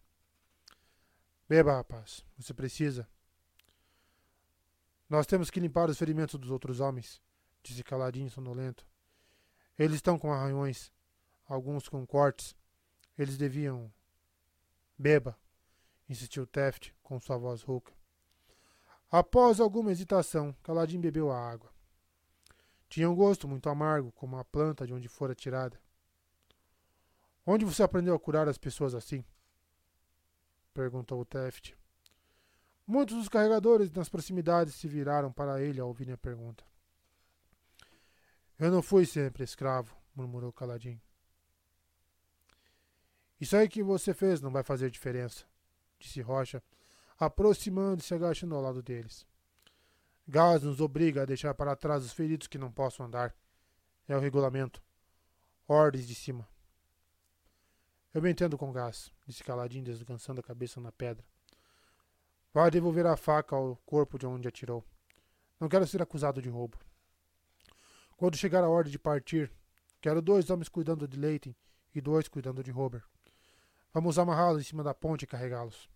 Beba, 1.49 1.75
rapaz. 1.75 2.25
Você 2.39 2.55
precisa. 2.55 3.09
Nós 5.09 5.27
temos 5.27 5.51
que 5.51 5.61
limpar 5.61 5.91
os 5.91 5.99
ferimentos 5.99 6.39
dos 6.39 6.51
outros 6.51 6.81
homens 6.81 7.21
disse 7.65 7.83
caladinho 7.83 8.31
sonolento. 8.31 8.87
Eles 9.79 9.97
estão 9.97 10.19
com 10.19 10.33
arranhões, 10.33 10.93
alguns 11.47 11.89
com 11.89 12.07
cortes. 12.07 12.55
Eles 13.19 13.37
deviam. 13.37 13.93
Beba, 14.97 15.37
insistiu 16.09 16.47
Taft 16.47 16.93
com 17.03 17.19
sua 17.19 17.37
voz 17.37 17.63
rouca. 17.63 17.93
Após 19.11 19.59
alguma 19.59 19.91
hesitação, 19.91 20.55
Caladinho 20.63 21.03
bebeu 21.03 21.33
a 21.33 21.39
água. 21.39 21.73
Tinha 22.89 23.11
um 23.11 23.15
gosto 23.15 23.49
muito 23.49 23.69
amargo, 23.69 24.13
como 24.13 24.37
a 24.37 24.45
planta 24.45 24.87
de 24.87 24.95
onde 24.95 25.09
fora 25.09 25.35
tirada. 25.35 25.81
Onde 27.47 27.65
você 27.65 27.83
aprendeu 27.83 28.15
a 28.15 28.21
curar 28.21 28.49
as 28.49 28.59
pessoas 28.59 28.95
assim? 28.95 29.25
perguntou 30.73 31.21
o 31.21 31.25
Taft. 31.25 31.75
Muitos 32.87 33.17
dos 33.17 33.29
carregadores 33.29 33.91
nas 33.93 34.09
proximidades 34.09 34.75
se 34.75 34.89
viraram 34.89 35.33
para 35.33 35.63
ele 35.63 35.81
ao 35.81 35.89
ouvir 35.89 36.11
a 36.11 36.19
pergunta. 36.19 36.65
Eu 38.59 38.71
não 38.71 38.83
fui 38.83 39.07
sempre 39.07 39.45
escravo, 39.45 39.97
murmurou 40.15 40.53
caladinho. 40.53 41.01
Isso 43.41 43.57
aí 43.57 43.69
que 43.69 43.83
você 43.83 44.15
fez 44.15 44.41
não 44.41 44.51
vai 44.51 44.63
fazer 44.63 44.91
diferença, 44.91 45.45
disse 45.99 46.21
Rocha, 46.21 46.63
aproximando-se 47.19 48.13
e 48.13 48.17
agachando 48.17 48.55
ao 48.55 48.63
lado 48.63 48.83
deles. 48.83 49.27
Gás 50.27 50.63
nos 50.63 50.81
obriga 50.81 51.23
a 51.23 51.27
deixar 51.27 51.55
para 51.55 51.77
trás 51.77 52.05
os 52.05 52.13
feridos 52.13 52.47
que 52.47 52.59
não 52.59 52.73
possam 52.73 53.07
andar. 53.07 53.35
É 54.09 54.17
o 54.17 54.21
regulamento. 54.21 54.83
Ordens 55.69 56.07
de 56.07 56.15
cima. 56.15 56.49
Eu 58.15 58.23
me 58.23 58.31
entendo 58.31 58.57
com 58.57 58.71
gás, 58.71 59.13
disse 59.27 59.43
Caladinho, 59.43 59.83
descansando 59.83 60.39
a 60.39 60.43
cabeça 60.43 60.81
na 60.81 60.93
pedra. 60.93 61.25
Vai 62.53 62.71
devolver 62.71 63.05
a 63.07 63.17
faca 63.17 63.57
ao 63.57 63.75
corpo 63.85 64.17
de 64.17 64.25
onde 64.25 64.47
atirou. 64.47 64.85
Não 65.59 65.69
quero 65.69 65.85
ser 65.85 66.01
acusado 66.01 66.41
de 66.41 66.49
roubo. 66.49 66.79
Quando 68.17 68.37
chegar 68.37 68.63
a 68.63 68.69
hora 68.69 68.89
de 68.89 69.01
partir, 69.01 69.51
quero 70.01 70.23
dois 70.23 70.49
homens 70.49 70.69
cuidando 70.69 71.09
de 71.09 71.19
Leighton 71.19 71.53
e 71.93 72.01
dois 72.01 72.29
cuidando 72.29 72.63
de 72.63 72.71
Robert. 72.71 73.05
Vamos 73.93 74.17
amarrá-los 74.17 74.63
em 74.63 74.65
cima 74.65 74.85
da 74.85 74.95
ponte 74.95 75.25
e 75.25 75.27
carregá-los. 75.27 75.89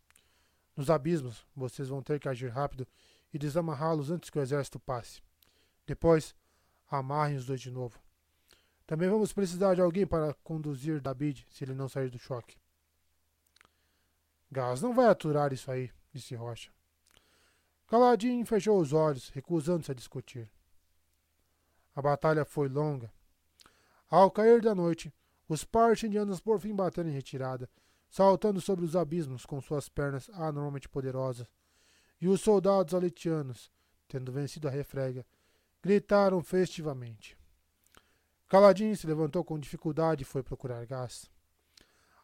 Nos 0.76 0.90
abismos, 0.90 1.46
vocês 1.54 1.88
vão 1.88 2.02
ter 2.02 2.18
que 2.18 2.28
agir 2.28 2.48
rápido 2.48 2.84
e 3.32 3.38
desamarrá-los 3.38 4.10
antes 4.10 4.28
que 4.28 4.40
o 4.40 4.42
exército 4.42 4.80
passe. 4.80 5.22
Depois, 5.86 6.34
amarrem 6.90 7.36
os 7.36 7.46
dois 7.46 7.60
de 7.60 7.70
novo. 7.70 8.00
Também 8.88 9.06
vamos 9.06 9.34
precisar 9.34 9.74
de 9.74 9.82
alguém 9.82 10.06
para 10.06 10.32
conduzir 10.42 10.98
David 10.98 11.46
se 11.50 11.62
ele 11.62 11.74
não 11.74 11.90
sair 11.90 12.08
do 12.08 12.18
choque. 12.18 12.56
Gás 14.50 14.80
não 14.80 14.94
vai 14.94 15.08
aturar 15.08 15.52
isso 15.52 15.70
aí, 15.70 15.92
disse 16.10 16.34
Rocha. 16.34 16.70
Caladinho 17.86 18.46
fechou 18.46 18.80
os 18.80 18.94
olhos, 18.94 19.28
recusando-se 19.28 19.92
a 19.92 19.94
discutir. 19.94 20.50
A 21.94 22.00
batalha 22.00 22.46
foi 22.46 22.66
longa. 22.66 23.12
Ao 24.08 24.30
cair 24.30 24.62
da 24.62 24.74
noite, 24.74 25.12
os 25.46 25.64
partes 25.64 26.04
indianos 26.04 26.40
por 26.40 26.58
fim 26.58 26.74
bateram 26.74 27.10
em 27.10 27.12
retirada, 27.12 27.68
saltando 28.08 28.58
sobre 28.58 28.86
os 28.86 28.96
abismos 28.96 29.44
com 29.44 29.60
suas 29.60 29.90
pernas 29.90 30.30
anormalmente 30.30 30.88
poderosas, 30.88 31.46
e 32.18 32.26
os 32.26 32.40
soldados 32.40 32.94
aletianos, 32.94 33.70
tendo 34.08 34.32
vencido 34.32 34.66
a 34.66 34.70
refrega, 34.70 35.26
gritaram 35.82 36.42
festivamente. 36.42 37.37
Caladinho 38.48 38.96
se 38.96 39.06
levantou 39.06 39.44
com 39.44 39.58
dificuldade 39.58 40.22
e 40.22 40.26
foi 40.26 40.42
procurar 40.42 40.86
gás. 40.86 41.30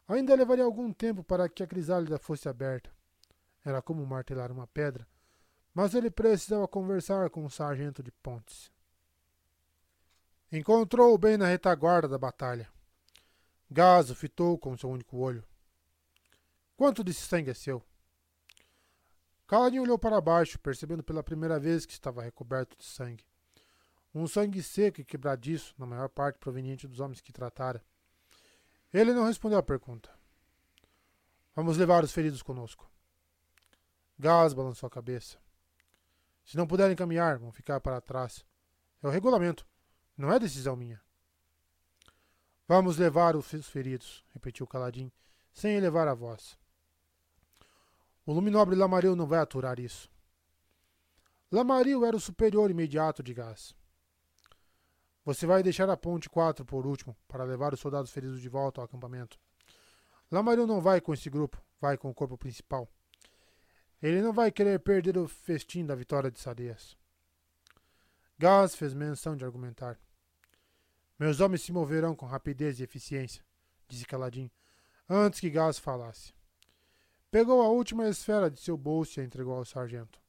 Ainda 0.07 0.35
levaria 0.35 0.63
algum 0.63 0.91
tempo 0.91 1.23
para 1.23 1.47
que 1.47 1.61
a 1.61 1.67
crisálida 1.67 2.17
fosse 2.17 2.49
aberta. 2.49 2.91
Era 3.63 3.81
como 3.81 4.05
martelar 4.05 4.51
uma 4.51 4.67
pedra, 4.67 5.07
mas 5.73 5.93
ele 5.93 6.09
precisava 6.09 6.67
conversar 6.67 7.29
com 7.29 7.45
o 7.45 7.49
sargento 7.49 8.01
de 8.01 8.11
Pontes. 8.11 8.71
Encontrou-o 10.51 11.17
bem 11.17 11.37
na 11.37 11.47
retaguarda 11.47 12.07
da 12.07 12.17
batalha. 12.17 12.69
Gaso 13.69 14.15
fitou 14.15 14.57
com 14.57 14.77
seu 14.77 14.89
único 14.89 15.17
olho. 15.17 15.43
Quanto 16.77 17.03
desse 17.03 17.21
sangue 17.21 17.51
é 17.51 17.53
seu? 17.53 17.83
Kaladin 19.47 19.79
olhou 19.79 19.97
para 19.97 20.21
baixo, 20.21 20.59
percebendo 20.59 21.03
pela 21.03 21.23
primeira 21.23 21.59
vez 21.59 21.85
que 21.85 21.93
estava 21.93 22.23
recoberto 22.23 22.77
de 22.77 22.85
sangue. 22.85 23.23
Um 24.15 24.27
sangue 24.27 24.63
seco 24.63 25.01
e 25.01 25.05
quebradiço, 25.05 25.75
na 25.77 25.85
maior 25.85 26.07
parte 26.07 26.39
proveniente 26.39 26.87
dos 26.87 27.01
homens 27.01 27.19
que 27.19 27.33
tratara. 27.33 27.83
Ele 28.93 29.13
não 29.13 29.25
respondeu 29.25 29.59
à 29.59 29.63
pergunta. 29.63 30.09
Vamos 31.53 31.75
levar 31.75 32.01
os 32.01 32.13
feridos 32.13 32.41
conosco. 32.41 32.89
Gás 34.17 34.53
balançou 34.53 34.87
a 34.87 34.89
cabeça. 34.89 35.37
Se 36.45 36.55
não 36.55 36.65
puderem 36.65 36.95
caminhar, 36.95 37.37
vão 37.37 37.51
ficar 37.51 37.81
para 37.81 37.99
trás. 37.99 38.45
É 39.03 39.07
o 39.07 39.09
regulamento. 39.09 39.67
Não 40.17 40.31
é 40.31 40.39
decisão 40.39 40.77
minha. 40.77 41.01
Vamos 42.65 42.95
levar 42.97 43.35
os 43.35 43.47
feridos, 43.67 44.23
repetiu 44.33 44.65
Caladim, 44.65 45.11
sem 45.51 45.75
elevar 45.75 46.07
a 46.07 46.13
voz. 46.13 46.57
O 48.25 48.31
luminobre 48.31 48.75
Lamaril 48.75 49.13
não 49.13 49.27
vai 49.27 49.39
aturar 49.39 49.77
isso. 49.77 50.09
Lamaril 51.51 52.05
era 52.05 52.15
o 52.15 52.19
superior 52.19 52.71
imediato 52.71 53.21
de 53.21 53.33
gás. 53.33 53.75
Você 55.25 55.47
vai 55.47 55.63
deixar 55.63 55.89
a 55.89 55.97
ponte 55.97 56.29
4 56.29 56.63
por 56.63 56.85
último, 56.85 57.17
para 57.27 57.43
levar 57.43 57.73
os 57.73 57.79
soldados 57.79 58.11
feridos 58.11 58.39
de 58.39 58.47
volta 58.47 58.79
ao 58.79 58.85
acampamento. 58.85 59.39
Lamaril 60.31 60.67
não 60.67 60.79
vai 60.79 61.01
com 61.01 61.13
esse 61.13 61.31
grupo, 61.31 61.59
vai 61.81 61.97
com 61.97 62.09
o 62.09 62.13
corpo 62.13 62.37
principal. 62.37 62.87
Ele 64.01 64.21
não 64.21 64.31
vai 64.31 64.51
querer 64.51 64.79
perder 64.79 65.17
o 65.17 65.27
festim 65.27 65.83
da 65.83 65.95
vitória 65.95 66.29
de 66.29 66.39
Sadeias. 66.39 66.95
Gás 68.37 68.75
fez 68.75 68.93
menção 68.93 69.35
de 69.35 69.43
argumentar. 69.43 69.99
Meus 71.17 71.39
homens 71.39 71.63
se 71.63 71.71
moverão 71.71 72.15
com 72.15 72.27
rapidez 72.27 72.79
e 72.79 72.83
eficiência, 72.83 73.43
disse 73.87 74.05
Caladim, 74.05 74.51
antes 75.09 75.39
que 75.39 75.49
Gás 75.49 75.79
falasse. 75.79 76.33
Pegou 77.31 77.63
a 77.63 77.69
última 77.69 78.07
esfera 78.07 78.51
de 78.51 78.59
seu 78.59 78.77
bolso 78.77 79.19
e 79.19 79.21
a 79.21 79.25
entregou 79.25 79.55
ao 79.55 79.65
sargento. 79.65 80.21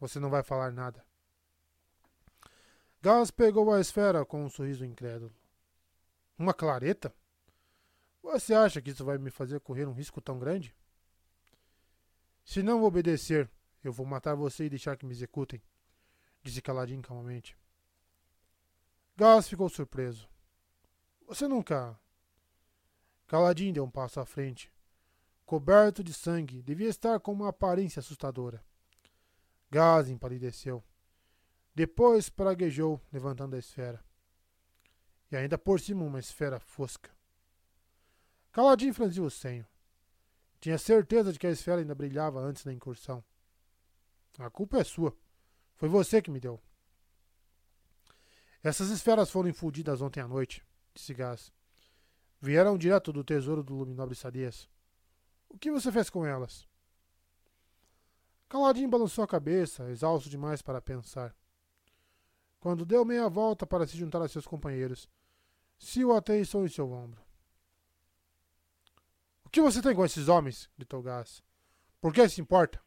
Você 0.00 0.18
não 0.18 0.30
vai 0.30 0.42
falar 0.42 0.72
nada. 0.72 1.04
Gás 3.02 3.30
pegou 3.30 3.72
a 3.72 3.80
esfera 3.80 4.24
com 4.24 4.44
um 4.44 4.48
sorriso 4.48 4.84
incrédulo. 4.84 5.34
Uma 6.38 6.52
clareta? 6.52 7.14
Você 8.22 8.52
acha 8.54 8.82
que 8.82 8.90
isso 8.90 9.04
vai 9.04 9.18
me 9.18 9.30
fazer 9.30 9.60
correr 9.60 9.86
um 9.86 9.92
risco 9.92 10.20
tão 10.20 10.38
grande? 10.38 10.74
Se 12.44 12.62
não 12.62 12.82
obedecer, 12.82 13.50
eu 13.82 13.92
vou 13.92 14.04
matar 14.04 14.34
você 14.34 14.64
e 14.64 14.70
deixar 14.70 14.96
que 14.96 15.06
me 15.06 15.12
executem, 15.12 15.62
disse 16.42 16.60
Caladinho 16.60 17.02
calmamente. 17.02 17.56
Gás 19.16 19.48
ficou 19.48 19.68
surpreso. 19.68 20.28
Você 21.26 21.48
nunca. 21.48 21.98
Caladinho 23.26 23.72
deu 23.72 23.84
um 23.84 23.90
passo 23.90 24.20
à 24.20 24.26
frente. 24.26 24.72
Coberto 25.44 26.02
de 26.02 26.12
sangue, 26.12 26.62
devia 26.62 26.88
estar 26.88 27.18
com 27.20 27.32
uma 27.32 27.48
aparência 27.48 28.00
assustadora. 28.00 28.62
Gás 29.70 30.08
empalideceu. 30.08 30.82
Depois 31.76 32.30
praguejou, 32.30 32.98
levantando 33.12 33.54
a 33.54 33.58
esfera. 33.58 34.02
E 35.30 35.36
ainda 35.36 35.58
por 35.58 35.78
cima 35.78 36.04
uma 36.04 36.18
esfera 36.18 36.58
fosca. 36.58 37.10
Caladinho 38.50 38.94
franziu 38.94 39.24
o 39.26 39.30
senho. 39.30 39.66
Tinha 40.58 40.78
certeza 40.78 41.34
de 41.34 41.38
que 41.38 41.46
a 41.46 41.50
esfera 41.50 41.82
ainda 41.82 41.94
brilhava 41.94 42.40
antes 42.40 42.64
da 42.64 42.72
incursão. 42.72 43.22
A 44.38 44.48
culpa 44.48 44.78
é 44.78 44.84
sua. 44.84 45.14
Foi 45.74 45.86
você 45.86 46.22
que 46.22 46.30
me 46.30 46.40
deu. 46.40 46.58
Essas 48.62 48.88
esferas 48.88 49.30
foram 49.30 49.50
infundidas 49.50 50.00
ontem 50.00 50.20
à 50.20 50.26
noite, 50.26 50.64
disse 50.94 51.12
Gás. 51.12 51.52
Vieram 52.40 52.78
direto 52.78 53.12
do 53.12 53.22
tesouro 53.22 53.62
do 53.62 53.74
Luminobre 53.74 54.14
Sadias. 54.14 54.66
O 55.46 55.58
que 55.58 55.70
você 55.70 55.92
fez 55.92 56.08
com 56.08 56.24
elas? 56.24 56.66
Caladinho 58.48 58.88
balançou 58.88 59.22
a 59.22 59.28
cabeça, 59.28 59.90
exausto 59.90 60.30
demais 60.30 60.62
para 60.62 60.80
pensar. 60.80 61.36
Quando 62.66 62.84
deu 62.84 63.04
meia 63.04 63.28
volta 63.28 63.64
para 63.64 63.86
se 63.86 63.96
juntar 63.96 64.20
a 64.20 64.26
seus 64.26 64.44
companheiros, 64.44 65.08
Sil 65.78 66.10
aterrissou 66.10 66.66
em 66.66 66.68
seu 66.68 66.90
ombro. 66.90 67.22
O 69.44 69.48
que 69.48 69.60
você 69.60 69.80
tem 69.80 69.94
com 69.94 70.04
esses 70.04 70.26
homens? 70.26 70.68
gritou 70.76 71.00
Gás. 71.00 71.44
Por 72.00 72.12
que 72.12 72.28
se 72.28 72.40
importa? 72.40 72.82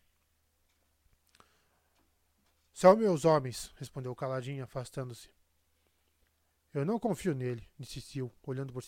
São 2.74 2.97
meus 2.97 3.24
homens, 3.24 3.74
respondeu 3.78 4.13
Caladinho, 4.13 4.65
afastando-se. 4.65 5.29
Eu 6.74 6.85
não 6.85 6.99
confio 6.99 7.33
nele, 7.33 7.65
disse 7.79 8.01
Sil, 8.03 8.28
olhando, 8.44 8.74
por, 8.74 8.83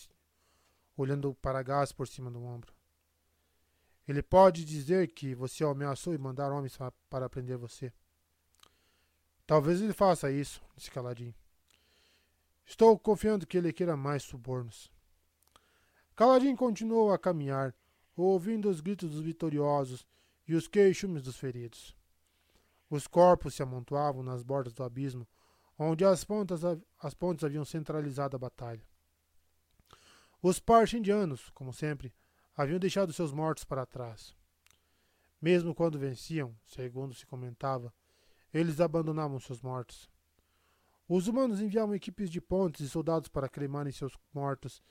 olhando 0.94 1.34
para 1.36 1.62
Gás 1.62 1.90
por 1.90 2.06
cima 2.06 2.30
do 2.30 2.44
ombro. 2.44 2.70
Ele 4.06 4.22
pode 4.22 4.62
dizer 4.62 5.08
que 5.14 5.34
você 5.34 5.64
o 5.64 5.70
ameaçou 5.70 6.12
e 6.12 6.18
mandar 6.18 6.52
homens 6.52 6.76
para 7.08 7.30
prender 7.30 7.56
você. 7.56 7.90
Talvez 9.46 9.80
ele 9.80 9.92
faça 9.92 10.30
isso, 10.30 10.62
disse 10.76 10.90
Caladinho. 10.90 11.34
Estou 12.64 12.98
confiando 12.98 13.46
que 13.46 13.58
ele 13.58 13.72
queira 13.72 13.96
mais 13.96 14.22
subornos. 14.22 14.90
Caladinho 16.14 16.56
continuou 16.56 17.12
a 17.12 17.18
caminhar, 17.18 17.74
ouvindo 18.16 18.68
os 18.68 18.80
gritos 18.80 19.10
dos 19.10 19.20
vitoriosos 19.20 20.06
e 20.46 20.54
os 20.54 20.68
queixumes 20.68 21.22
dos 21.22 21.36
feridos. 21.36 21.96
Os 22.88 23.06
corpos 23.06 23.54
se 23.54 23.62
amontoavam 23.62 24.22
nas 24.22 24.42
bordas 24.42 24.74
do 24.74 24.84
abismo, 24.84 25.26
onde 25.78 26.04
as, 26.04 26.24
pontas, 26.24 26.60
as 27.00 27.14
pontes 27.14 27.42
haviam 27.42 27.64
centralizado 27.64 28.36
a 28.36 28.38
batalha. 28.38 28.86
Os 30.42 30.58
parchindianos, 30.58 31.50
como 31.50 31.72
sempre, 31.72 32.14
haviam 32.56 32.78
deixado 32.78 33.12
seus 33.12 33.32
mortos 33.32 33.64
para 33.64 33.86
trás. 33.86 34.34
Mesmo 35.40 35.74
quando 35.74 35.98
venciam, 35.98 36.54
segundo 36.66 37.14
se 37.14 37.26
comentava, 37.26 37.92
eles 38.52 38.80
abandonavam 38.80 39.40
seus 39.40 39.60
mortos. 39.60 40.10
Os 41.08 41.26
humanos 41.26 41.60
enviavam 41.60 41.94
equipes 41.94 42.30
de 42.30 42.40
pontes 42.40 42.80
e 42.80 42.88
soldados 42.88 43.28
para 43.28 43.48
cremarem 43.48 43.92
seus 43.92 44.16
mortos 44.32 44.82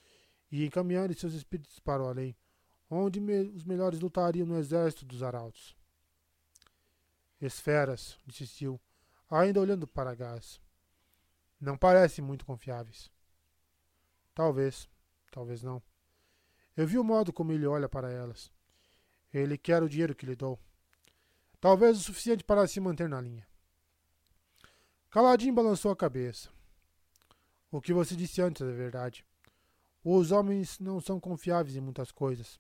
e 0.52 0.66
encaminharem 0.66 1.16
seus 1.16 1.34
espíritos 1.34 1.80
para 1.80 2.04
o 2.04 2.08
além, 2.08 2.36
onde 2.90 3.20
me 3.20 3.40
os 3.50 3.64
melhores 3.64 4.00
lutariam 4.00 4.46
no 4.46 4.58
exército 4.58 5.06
dos 5.06 5.24
arautos. 5.24 5.76
Esferas, 7.40 8.18
disse 8.26 8.46
Sil, 8.54 8.76
ainda 9.30 9.62
olhando 9.62 9.88
para 9.88 10.14
Gás. 10.14 10.62
Não 11.60 11.78
parecem 11.78 12.24
muito 12.24 12.46
confiáveis. 12.46 13.10
Talvez, 14.34 14.90
talvez 15.32 15.64
não. 15.64 15.82
Eu 16.76 16.88
vi 16.88 16.98
o 16.98 17.04
modo 17.04 17.32
como 17.34 17.52
ele 17.52 17.66
olha 17.66 17.88
para 17.90 18.12
elas. 18.12 18.52
Ele 19.34 19.58
quer 19.58 19.82
o 19.82 19.90
dinheiro 19.90 20.16
que 20.16 20.26
lhe 20.26 20.36
dou. 20.36 20.60
Talvez 21.60 21.98
o 21.98 22.02
suficiente 22.02 22.44
para 22.44 22.68
se 22.68 22.80
manter 22.80 23.08
na 23.08 23.22
linha. 23.22 23.48
Caladinho 25.12 25.54
balançou 25.54 25.92
a 25.92 25.96
cabeça. 25.96 26.50
O 27.70 27.82
que 27.82 27.92
você 27.92 28.16
disse 28.16 28.42
antes 28.42 28.62
é 28.62 28.72
verdade. 28.72 29.26
Os 30.02 30.32
homens 30.32 30.80
não 30.80 31.02
são 31.02 31.20
confiáveis 31.20 31.76
em 31.76 31.82
muitas 31.82 32.14
coisas. 32.14 32.58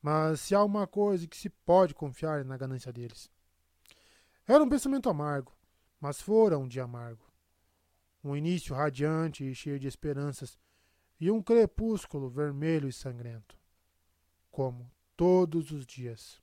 Mas 0.00 0.40
se 0.40 0.54
há 0.54 0.64
uma 0.64 0.86
coisa 0.86 1.26
que 1.26 1.36
se 1.36 1.50
pode 1.50 1.94
confiar 1.94 2.40
é 2.40 2.44
na 2.44 2.56
ganância 2.56 2.90
deles. 2.90 3.30
Era 4.46 4.64
um 4.64 4.68
pensamento 4.68 5.10
amargo, 5.10 5.52
mas 6.00 6.22
fora 6.22 6.58
um 6.58 6.66
dia 6.66 6.84
amargo. 6.84 7.30
Um 8.24 8.34
início 8.34 8.74
radiante 8.74 9.44
e 9.44 9.54
cheio 9.54 9.78
de 9.78 9.86
esperanças, 9.86 10.58
e 11.20 11.30
um 11.30 11.42
crepúsculo 11.42 12.30
vermelho 12.30 12.88
e 12.88 12.92
sangrento. 12.94 13.58
Como 14.50 14.90
todos 15.14 15.70
os 15.70 15.84
dias. 15.84 16.40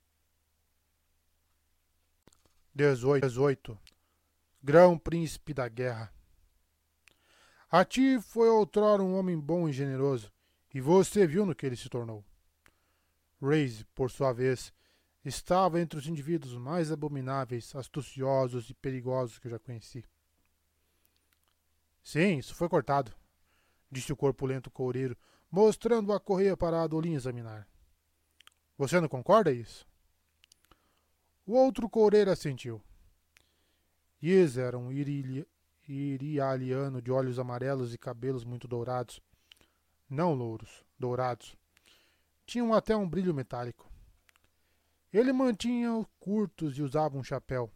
18. 2.72 3.26
18 3.26 3.85
grão-príncipe 4.66 5.54
da 5.54 5.68
guerra. 5.68 6.12
A 7.70 7.84
ti 7.84 8.20
foi 8.20 8.48
outrora 8.48 9.00
um 9.00 9.16
homem 9.16 9.38
bom 9.38 9.68
e 9.68 9.72
generoso, 9.72 10.32
e 10.74 10.80
você 10.80 11.24
viu 11.24 11.46
no 11.46 11.54
que 11.54 11.64
ele 11.64 11.76
se 11.76 11.88
tornou. 11.88 12.24
Raise, 13.40 13.84
por 13.94 14.10
sua 14.10 14.32
vez, 14.32 14.72
estava 15.24 15.80
entre 15.80 15.96
os 15.96 16.08
indivíduos 16.08 16.54
mais 16.54 16.90
abomináveis, 16.90 17.76
astuciosos 17.76 18.68
e 18.68 18.74
perigosos 18.74 19.38
que 19.38 19.46
eu 19.46 19.52
já 19.52 19.58
conheci. 19.60 20.04
Sim, 22.02 22.38
isso 22.38 22.52
foi 22.52 22.68
cortado, 22.68 23.14
disse 23.88 24.12
o 24.12 24.16
corpulento 24.16 24.68
coureiro, 24.68 25.16
mostrando 25.48 26.12
a 26.12 26.18
correia 26.18 26.56
para 26.56 26.82
Adolin 26.82 27.14
examinar. 27.14 27.68
Você 28.76 29.00
não 29.00 29.08
concorda 29.08 29.52
isso? 29.52 29.86
O 31.46 31.52
outro 31.52 31.88
coureiro 31.88 32.32
assentiu. 32.32 32.82
Yes 34.26 34.58
era 34.58 34.76
um 34.76 34.90
irialiano 35.86 37.00
de 37.00 37.12
olhos 37.12 37.38
amarelos 37.38 37.94
e 37.94 37.98
cabelos 37.98 38.42
muito 38.42 38.66
dourados. 38.66 39.20
Não 40.10 40.34
louros, 40.34 40.84
dourados. 40.98 41.56
Tinham 42.44 42.74
até 42.74 42.96
um 42.96 43.08
brilho 43.08 43.32
metálico. 43.32 43.88
Ele 45.12 45.32
mantinha 45.32 46.04
curtos 46.18 46.76
e 46.76 46.82
usava 46.82 47.16
um 47.16 47.22
chapéu. 47.22 47.70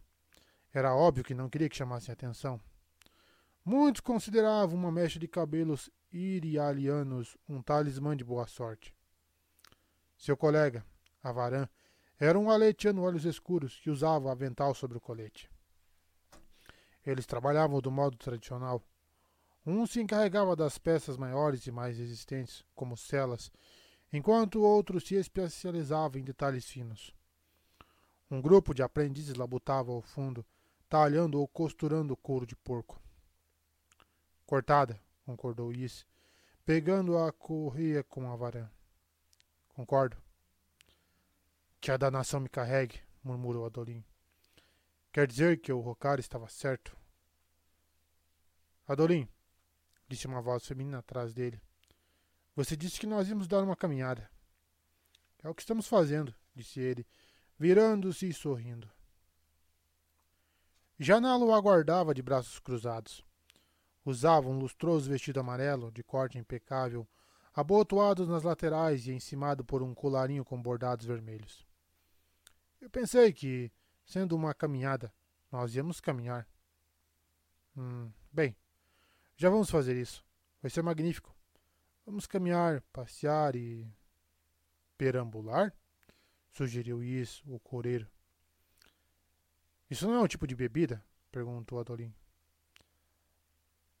Era 0.73 0.93
óbvio 0.93 1.23
que 1.23 1.33
não 1.33 1.49
queria 1.49 1.69
que 1.69 1.77
chamassem 1.77 2.11
atenção. 2.11 2.59
Muitos 3.63 4.01
consideravam 4.01 4.75
uma 4.77 4.91
mecha 4.91 5.17
de 5.17 5.29
cabelos 5.29 5.89
irialianos 6.11 7.37
um 7.47 7.61
talismã 7.61 8.13
de 8.17 8.25
boa 8.25 8.45
sorte. 8.45 8.93
Seu 10.17 10.35
colega, 10.35 10.85
Avaran, 11.23 11.69
era 12.19 12.37
um 12.37 12.51
aletiano 12.51 13.03
olhos 13.03 13.23
escuros 13.23 13.79
que 13.79 13.89
usava 13.89 14.29
avental 14.29 14.75
sobre 14.75 14.97
o 14.97 15.01
colete. 15.01 15.49
Eles 17.05 17.25
trabalhavam 17.25 17.81
do 17.81 17.91
modo 17.91 18.17
tradicional. 18.17 18.81
Um 19.65 19.85
se 19.85 20.01
encarregava 20.01 20.55
das 20.55 20.77
peças 20.77 21.17
maiores 21.17 21.65
e 21.67 21.71
mais 21.71 21.97
resistentes, 21.97 22.63
como 22.75 22.97
celas, 22.97 23.51
enquanto 24.11 24.59
o 24.59 24.63
outro 24.63 24.99
se 24.99 25.15
especializava 25.15 26.19
em 26.19 26.23
detalhes 26.23 26.65
finos. 26.65 27.15
Um 28.29 28.41
grupo 28.41 28.73
de 28.73 28.81
aprendizes 28.81 29.35
labutava 29.35 29.91
ao 29.91 30.01
fundo, 30.01 30.45
talhando 30.87 31.39
ou 31.39 31.47
costurando 31.47 32.15
couro 32.15 32.45
de 32.45 32.55
porco. 32.55 33.01
Cortada, 34.45 34.99
concordou 35.25 35.71
Is, 35.71 36.05
pegando 36.65 37.17
a 37.17 37.31
correia 37.31 38.03
com 38.03 38.31
a 38.31 38.35
varã. 38.35 38.69
Concordo. 39.69 40.17
Que 41.79 41.91
a 41.91 41.97
danação 41.97 42.39
me 42.39 42.49
carregue, 42.49 42.99
murmurou 43.23 43.65
Adolim. 43.65 44.03
Quer 45.11 45.27
dizer 45.27 45.59
que 45.59 45.73
o 45.73 45.79
Rocar 45.81 46.19
estava 46.19 46.47
certo? 46.47 46.95
Adolim, 48.87 49.27
disse 50.07 50.25
uma 50.25 50.41
voz 50.41 50.65
feminina 50.65 50.99
atrás 50.99 51.33
dele. 51.33 51.61
Você 52.55 52.77
disse 52.77 52.99
que 52.99 53.07
nós 53.07 53.27
íamos 53.27 53.47
dar 53.47 53.63
uma 53.63 53.75
caminhada. 53.75 54.29
É 55.43 55.49
o 55.49 55.55
que 55.55 55.61
estamos 55.61 55.87
fazendo, 55.87 56.33
disse 56.55 56.79
ele, 56.79 57.05
virando-se 57.57 58.27
e 58.29 58.33
sorrindo. 58.33 58.89
Janalo 60.97 61.53
aguardava 61.53 62.13
de 62.13 62.21
braços 62.21 62.59
cruzados. 62.59 63.25
Usava 64.05 64.47
um 64.47 64.57
lustroso 64.57 65.09
vestido 65.09 65.39
amarelo, 65.39 65.91
de 65.91 66.03
corte 66.03 66.37
impecável, 66.37 67.07
abotoado 67.53 68.25
nas 68.25 68.43
laterais 68.43 69.07
e 69.07 69.11
encimado 69.11 69.65
por 69.65 69.83
um 69.83 69.93
colarinho 69.93 70.45
com 70.45 70.61
bordados 70.61 71.05
vermelhos. 71.05 71.65
Eu 72.79 72.89
pensei 72.89 73.33
que, 73.33 73.71
sendo 74.05 74.35
uma 74.35 74.53
caminhada, 74.53 75.13
nós 75.51 75.75
íamos 75.75 75.99
caminhar. 75.99 76.47
Hum, 77.75 78.11
bem, 78.31 78.55
Já 79.37 79.49
vamos 79.49 79.69
fazer 79.71 79.95
isso. 79.95 80.23
Vai 80.61 80.69
ser 80.69 80.83
magnífico. 80.83 81.35
Vamos 82.05 82.27
caminhar, 82.27 82.81
passear 82.93 83.55
e. 83.55 83.91
perambular? 84.97 85.73
Sugeriu 86.51 87.03
isso 87.03 87.43
o 87.51 87.59
coreiro. 87.59 88.07
Isso 89.89 90.07
não 90.07 90.15
é 90.15 90.19
um 90.21 90.27
tipo 90.27 90.45
de 90.45 90.55
bebida? 90.55 91.03
perguntou 91.31 91.79
Adolim. 91.79 92.13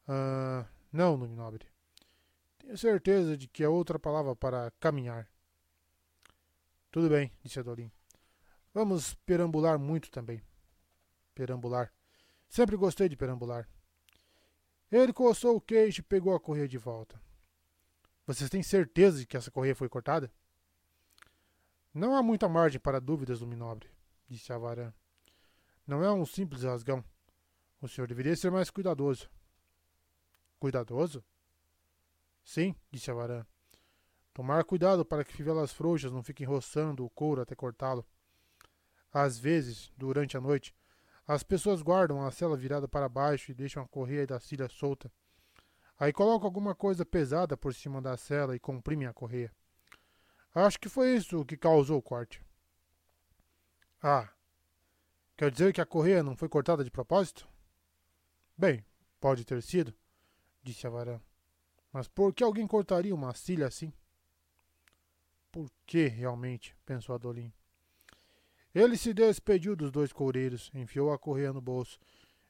Ah, 0.07 0.65
não, 0.91 1.17
nome 1.17 1.35
nobre. 1.35 1.67
Tenho 2.59 2.77
certeza 2.77 3.37
de 3.37 3.47
que 3.47 3.63
é 3.63 3.69
outra 3.69 3.97
palavra 3.97 4.35
para 4.35 4.71
caminhar. 4.79 5.27
Tudo 6.91 7.09
bem, 7.09 7.31
disse 7.41 7.59
Adolim. 7.59 7.91
Vamos 8.73 9.13
perambular 9.25 9.77
muito 9.77 10.09
também. 10.09 10.41
Perambular. 11.35 11.93
Sempre 12.47 12.75
gostei 12.75 13.09
de 13.09 13.17
perambular. 13.17 13.67
Ele 14.91 15.13
coçou 15.13 15.55
o 15.55 15.61
queixo 15.61 16.01
e 16.01 16.03
pegou 16.03 16.35
a 16.35 16.39
correia 16.39 16.67
de 16.67 16.77
volta. 16.77 17.21
Vocês 18.25 18.49
têm 18.49 18.61
certeza 18.61 19.19
de 19.19 19.25
que 19.25 19.37
essa 19.37 19.51
correia 19.51 19.75
foi 19.75 19.89
cortada? 19.89 20.31
Não 21.93 22.15
há 22.15 22.23
muita 22.23 22.47
margem 22.47 22.79
para 22.79 23.01
dúvidas, 23.01 23.41
Luminobre, 23.41 23.89
disse 24.27 24.53
Avaran. 24.53 24.93
Não 25.85 26.03
é 26.03 26.11
um 26.11 26.25
simples 26.25 26.63
rasgão. 26.63 27.03
O 27.81 27.87
senhor 27.87 28.07
deveria 28.07 28.35
ser 28.35 28.51
mais 28.51 28.69
cuidadoso. 28.69 29.29
Cuidadoso? 30.59 31.23
Sim, 32.43 32.75
disse 32.89 33.11
Avaran. 33.11 33.45
Tomar 34.33 34.63
cuidado 34.63 35.03
para 35.03 35.25
que 35.25 35.33
fivelas 35.33 35.73
frouxas 35.73 36.11
não 36.11 36.23
fiquem 36.23 36.47
roçando 36.47 37.03
o 37.03 37.09
couro 37.09 37.41
até 37.41 37.55
cortá-lo. 37.55 38.05
Às 39.13 39.37
vezes, 39.37 39.91
durante 39.97 40.37
a 40.37 40.41
noite, 40.41 40.73
as 41.27 41.43
pessoas 41.43 41.81
guardam 41.81 42.25
a 42.25 42.31
cela 42.31 42.57
virada 42.57 42.87
para 42.87 43.09
baixo 43.09 43.51
e 43.51 43.53
deixam 43.53 43.83
a 43.83 43.87
correia 43.87 44.25
da 44.25 44.39
cilha 44.39 44.67
solta. 44.67 45.11
Aí 45.99 46.11
colocam 46.11 46.47
alguma 46.47 46.73
coisa 46.73 47.05
pesada 47.05 47.55
por 47.55 47.73
cima 47.73 48.01
da 48.01 48.17
cela 48.17 48.55
e 48.55 48.59
comprimem 48.59 49.07
a 49.07 49.13
correia. 49.13 49.51
Acho 50.53 50.79
que 50.79 50.89
foi 50.89 51.15
isso 51.15 51.45
que 51.45 51.55
causou 51.55 51.97
o 51.97 52.01
corte. 52.01 52.43
Ah, 54.01 54.27
quer 55.37 55.51
dizer 55.51 55.71
que 55.73 55.79
a 55.79 55.85
correia 55.85 56.23
não 56.23 56.35
foi 56.35 56.49
cortada 56.49 56.83
de 56.83 56.89
propósito? 56.89 57.47
Bem, 58.57 58.83
pode 59.19 59.45
ter 59.45 59.61
sido, 59.61 59.93
disse 60.63 60.87
Avaran. 60.87 61.21
Mas 61.93 62.07
por 62.07 62.33
que 62.33 62.43
alguém 62.43 62.65
cortaria 62.65 63.13
uma 63.13 63.33
cilha 63.33 63.67
assim? 63.67 63.93
Por 65.51 65.69
que 65.85 66.07
realmente? 66.07 66.75
pensou 66.85 67.13
Adolim. 67.13 67.53
Ele 68.73 68.97
se 68.97 69.13
despediu 69.13 69.75
dos 69.75 69.91
dois 69.91 70.13
coureiros, 70.13 70.71
enfiou 70.73 71.11
a 71.11 71.19
correia 71.19 71.51
no 71.51 71.61
bolso 71.61 71.99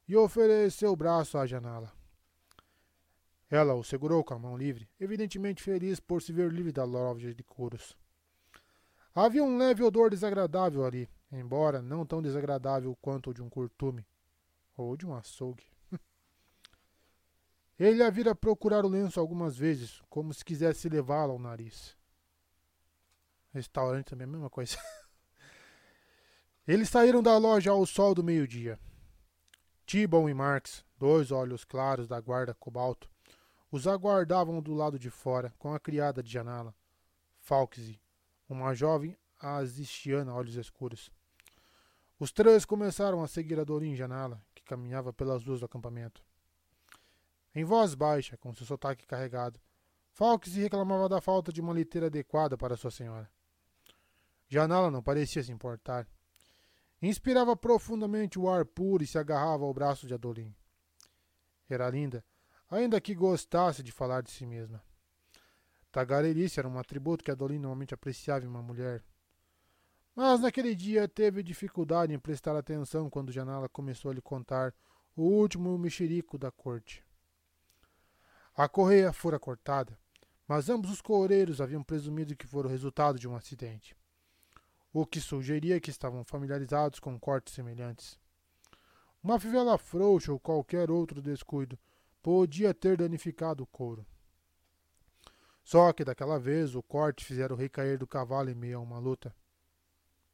e 0.08 0.16
ofereceu 0.16 0.92
o 0.92 0.96
braço 0.96 1.38
à 1.38 1.46
janela. 1.48 1.92
Ela 3.50 3.74
o 3.74 3.84
segurou 3.84 4.24
com 4.24 4.34
a 4.34 4.40
mão 4.40 4.56
livre, 4.56 4.88
evidentemente 5.00 5.64
feliz 5.64 6.00
por 6.00 6.22
se 6.22 6.32
ver 6.32 6.52
livre 6.52 6.72
da 6.72 6.86
loja 6.86 7.34
de 7.34 7.44
couros. 7.44 7.98
Havia 9.14 9.44
um 9.44 9.58
leve 9.58 9.84
odor 9.84 10.10
desagradável 10.10 10.86
ali, 10.86 11.10
embora 11.32 11.82
não 11.82 12.06
tão 12.06 12.22
desagradável 12.22 12.96
quanto 13.02 13.32
o 13.32 13.34
de 13.34 13.42
um 13.42 13.50
curtume 13.50 14.08
ou 14.78 14.96
de 14.96 15.06
um 15.06 15.14
açougue. 15.14 15.66
Ele 17.78 18.02
a 18.02 18.10
vira 18.10 18.34
procurar 18.34 18.86
o 18.86 18.90
lenço 18.90 19.20
algumas 19.20 19.58
vezes, 19.58 20.02
como 20.10 20.34
se 20.34 20.46
quisesse 20.46 20.88
levá-la 20.88 21.34
ao 21.34 21.40
nariz. 21.40 21.98
Restaurante 23.54 24.06
também 24.06 24.26
é 24.26 24.30
a 24.30 24.32
mesma 24.32 24.50
coisa. 24.50 24.78
Eles 26.68 26.90
saíram 26.90 27.24
da 27.24 27.38
loja 27.38 27.72
ao 27.72 27.86
sol 27.86 28.14
do 28.14 28.24
meio-dia. 28.24 28.80
Tibon 29.86 30.30
e 30.30 30.34
Marx, 30.34 30.86
dois 30.98 31.32
olhos 31.32 31.66
claros 31.66 32.08
da 32.08 32.22
guarda 32.22 32.54
cobalto, 32.54 33.10
os 33.72 33.88
aguardavam 33.88 34.62
do 34.62 34.74
lado 34.74 35.00
de 35.00 35.10
fora 35.10 35.54
com 35.58 35.74
a 35.74 35.80
criada 35.80 36.22
de 36.22 36.32
janela, 36.32 36.76
Falksy, 37.40 38.00
uma 38.48 38.76
jovem 38.76 39.18
azistiana 39.40 40.34
olhos 40.34 40.56
escuros. 40.56 41.12
Os 42.20 42.32
três 42.32 42.66
começaram 42.66 43.24
a 43.24 43.28
seguir 43.28 43.60
a 43.60 43.64
Dorin 43.64 43.96
Janala, 43.96 44.40
que 44.54 44.64
caminhava 44.64 45.12
pelas 45.12 45.44
ruas 45.44 45.62
do 45.62 45.66
acampamento. 45.66 46.24
Em 47.56 47.64
voz 47.64 47.96
baixa, 47.96 48.38
com 48.38 48.54
seu 48.54 48.66
sotaque 48.66 49.08
carregado, 49.08 49.60
Falksy 50.12 50.60
reclamava 50.60 51.10
da 51.10 51.20
falta 51.20 51.52
de 51.52 51.60
uma 51.60 51.74
liteira 51.74 52.08
adequada 52.08 52.56
para 52.56 52.78
sua 52.78 52.92
senhora. 52.92 53.30
Janala 54.48 54.92
não 54.92 55.02
parecia 55.02 55.42
se 55.42 55.52
importar. 55.52 56.08
Inspirava 57.02 57.56
profundamente 57.56 58.38
o 58.38 58.48
ar 58.48 58.64
puro 58.64 59.04
e 59.04 59.08
se 59.08 59.18
agarrava 59.18 59.66
ao 59.66 59.74
braço 59.74 60.06
de 60.06 60.14
Adolim. 60.14 60.54
Era 61.68 61.90
linda, 61.90 62.24
ainda 62.70 63.02
que 63.02 63.16
gostasse 63.16 63.82
de 63.82 63.92
falar 63.92 64.22
de 64.22 64.30
si 64.30 64.46
mesma. 64.46 64.84
Tagarelice 65.92 66.60
era 66.60 66.70
um 66.70 66.78
atributo 66.78 67.24
que 67.24 67.32
Adolim 67.32 67.58
normalmente 67.58 67.94
apreciava 67.94 68.46
em 68.46 68.48
uma 68.48 68.62
mulher. 68.62 69.04
Mas 70.16 70.42
naquele 70.42 70.76
dia 70.76 71.08
teve 71.08 71.42
dificuldade 71.42 72.14
em 72.14 72.20
prestar 72.20 72.56
atenção 72.56 73.10
quando 73.10 73.32
Janala 73.32 73.68
começou 73.68 74.12
a 74.12 74.14
lhe 74.14 74.22
contar 74.22 74.72
o 75.16 75.24
último 75.24 75.76
mexerico 75.80 76.38
da 76.38 76.52
corte. 76.52 77.04
A 78.54 78.70
correia 78.70 79.12
fora 79.12 79.40
cortada, 79.40 79.98
mas 80.48 80.70
ambos 80.70 80.92
os 80.92 81.02
coureiros 81.02 81.60
haviam 81.60 81.84
presumido 81.84 82.36
que 82.36 82.46
fora 82.46 82.68
o 82.68 82.70
resultado 82.70 83.18
de 83.18 83.28
um 83.28 83.36
acidente 83.36 83.96
o 84.94 85.06
que 85.06 85.22
sugeria 85.22 85.80
que 85.80 85.90
estavam 85.90 86.24
familiarizados 86.24 87.00
com 87.00 87.20
cortes 87.20 87.54
semelhantes. 87.54 88.20
Uma 89.24 89.40
fivela 89.40 89.78
frouxa 89.78 90.32
ou 90.32 90.40
qualquer 90.40 90.90
outro 90.90 91.22
descuido 91.22 91.78
podia 92.22 92.74
ter 92.74 92.98
danificado 92.98 93.64
o 93.64 93.68
couro. 93.68 94.06
Só 95.64 95.94
que 95.94 96.04
daquela 96.04 96.40
vez 96.40 96.76
o 96.76 96.84
corte 96.84 97.24
fizera 97.24 97.54
o 97.54 97.58
rei 97.58 97.70
cair 97.70 97.98
do 97.98 98.08
cavalo 98.08 98.50
em 98.50 98.56
meio 98.56 98.80
a 98.80 98.82
uma 98.82 99.00
luta. 99.00 99.34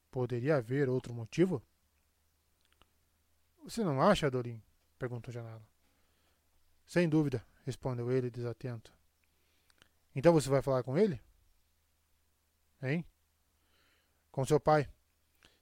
Poderia 0.10 0.58
haver 0.58 0.90
outro 0.90 1.14
motivo? 1.14 1.62
Você 3.64 3.84
não 3.84 4.02
acha, 4.02 4.32
Dorim? 4.32 4.62
perguntou 4.98 5.34
Janela. 5.34 5.62
Sem 6.86 7.08
dúvida, 7.08 7.46
respondeu 7.66 8.10
ele 8.10 8.32
desatento. 8.32 8.94
Então 10.16 10.34
você 10.34 10.50
vai 10.50 10.62
falar 10.62 10.82
com 10.84 10.98
ele? 10.98 11.22
Hein? 12.82 13.06
Com 14.38 14.46
seu 14.46 14.60
pai. 14.60 14.88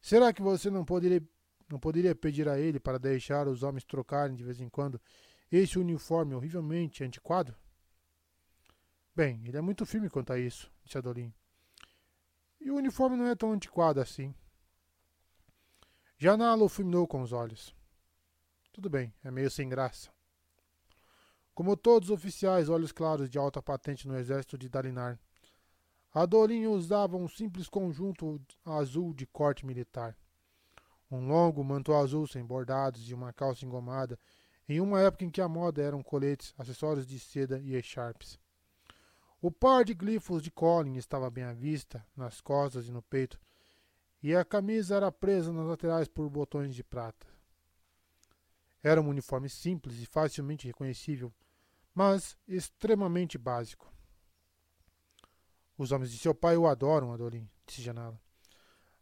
Será 0.01 0.33
que 0.33 0.41
você 0.41 0.69
não 0.69 0.83
poderia, 0.83 1.23
não 1.69 1.79
poderia 1.79 2.13
pedir 2.13 2.49
a 2.49 2.59
ele 2.59 2.77
para 2.77 2.99
deixar 2.99 3.47
os 3.47 3.63
homens 3.63 3.85
trocarem 3.85 4.35
de 4.35 4.43
vez 4.43 4.59
em 4.59 4.67
quando 4.67 4.99
esse 5.49 5.79
uniforme 5.79 6.35
horrivelmente 6.35 7.01
antiquado? 7.01 7.55
Bem, 9.15 9.41
ele 9.47 9.55
é 9.55 9.61
muito 9.61 9.85
firme 9.85 10.09
quanto 10.09 10.33
a 10.33 10.37
isso, 10.37 10.69
disse 10.83 10.97
Adolim. 10.97 11.33
E 12.59 12.69
o 12.69 12.75
uniforme 12.75 13.15
não 13.15 13.27
é 13.27 13.33
tão 13.33 13.53
antiquado 13.53 14.01
assim. 14.01 14.35
Janalo 16.17 16.67
fulminou 16.67 17.07
com 17.07 17.21
os 17.21 17.31
olhos. 17.31 17.73
Tudo 18.73 18.89
bem, 18.89 19.13
é 19.23 19.31
meio 19.31 19.49
sem 19.49 19.69
graça. 19.69 20.11
Como 21.53 21.77
todos 21.77 22.09
os 22.09 22.13
oficiais 22.13 22.67
olhos 22.67 22.91
claros 22.91 23.29
de 23.29 23.37
alta 23.37 23.61
patente 23.61 24.05
no 24.05 24.17
exército 24.17 24.57
de 24.57 24.67
Dalinar, 24.67 25.17
a 26.15 26.25
Dorinha 26.25 26.69
usava 26.69 27.17
um 27.17 27.27
simples 27.27 27.67
conjunto 27.67 28.41
azul 28.63 29.13
de 29.13 29.25
corte 29.25 29.65
militar. 29.65 30.15
Um 31.11 31.27
longo 31.27 31.61
manto 31.61 31.93
azul 31.93 32.25
sem 32.25 32.41
bordados 32.41 33.09
e 33.09 33.13
uma 33.13 33.33
calça 33.33 33.65
engomada, 33.65 34.17
em 34.67 34.79
uma 34.79 35.01
época 35.01 35.25
em 35.25 35.29
que 35.29 35.41
a 35.41 35.49
moda 35.49 35.81
eram 35.81 36.01
coletes, 36.01 36.53
acessórios 36.57 37.05
de 37.05 37.19
seda 37.19 37.59
e 37.59 37.75
echarpes. 37.75 38.39
O 39.41 39.51
par 39.51 39.83
de 39.83 39.93
glifos 39.93 40.41
de 40.41 40.49
Colin 40.49 40.95
estava 40.95 41.29
bem 41.29 41.43
à 41.43 41.51
vista, 41.51 42.07
nas 42.15 42.39
costas 42.39 42.87
e 42.87 42.93
no 42.93 43.01
peito, 43.01 43.37
e 44.23 44.33
a 44.33 44.45
camisa 44.45 44.95
era 44.95 45.11
presa 45.11 45.51
nas 45.51 45.67
laterais 45.67 46.07
por 46.07 46.29
botões 46.29 46.73
de 46.73 46.83
prata. 46.83 47.27
Era 48.81 49.01
um 49.01 49.09
uniforme 49.09 49.49
simples 49.49 49.99
e 49.99 50.05
facilmente 50.05 50.65
reconhecível, 50.65 51.33
mas 51.93 52.37
extremamente 52.47 53.37
básico. 53.37 53.94
Os 55.77 55.91
homens 55.91 56.11
de 56.11 56.17
seu 56.17 56.33
pai 56.33 56.55
o 56.55 56.67
adoram, 56.67 57.11
Adorim, 57.11 57.49
disse 57.65 57.81
Janala. 57.81 58.19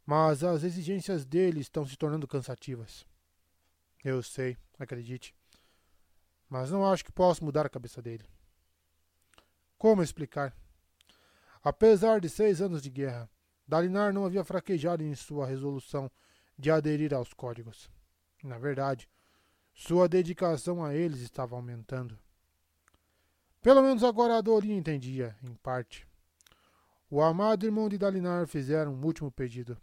Mas 0.06 0.43
as 0.43 0.63
exigências 0.63 1.23
dele 1.23 1.59
estão 1.59 1.85
se 1.85 1.95
tornando 1.95 2.27
cansativas. 2.27 3.06
Eu 4.03 4.22
sei, 4.22 4.57
acredite. 4.77 5.35
Mas 6.49 6.72
não 6.72 6.85
acho 6.85 7.06
que 7.06 7.11
posso 7.11 7.43
mudar 7.43 7.65
a 7.65 7.69
cabeça 7.69 8.01
dele. 8.01 8.25
Como 9.77 10.03
explicar? 10.03 10.56
Apesar 11.63 12.19
de 12.19 12.29
seis 12.29 12.61
anos 12.61 12.81
de 12.81 12.89
guerra, 12.89 13.29
Dalinar 13.67 14.13
não 14.13 14.25
havia 14.25 14.43
fraquejado 14.43 15.03
em 15.03 15.15
sua 15.15 15.45
resolução 15.45 16.11
de 16.57 16.69
aderir 16.69 17.13
aos 17.13 17.33
códigos. 17.33 17.89
Na 18.43 18.57
verdade, 18.57 19.09
sua 19.73 20.09
dedicação 20.09 20.83
a 20.83 20.93
eles 20.93 21.22
estava 21.22 21.56
aumentando. 21.56 22.19
Pelo 23.61 23.81
menos 23.81 24.03
agora 24.03 24.38
a 24.38 24.41
Dorinha 24.41 24.77
entendia, 24.77 25.35
em 25.41 25.56
parte. 25.56 26.06
O 27.15 27.22
amado 27.22 27.63
irmão 27.63 27.88
de 27.88 27.96
Dalinar 27.96 28.47
fizera 28.47 28.90
um 28.90 29.06
último 29.06 29.31
pedido. 29.31 29.79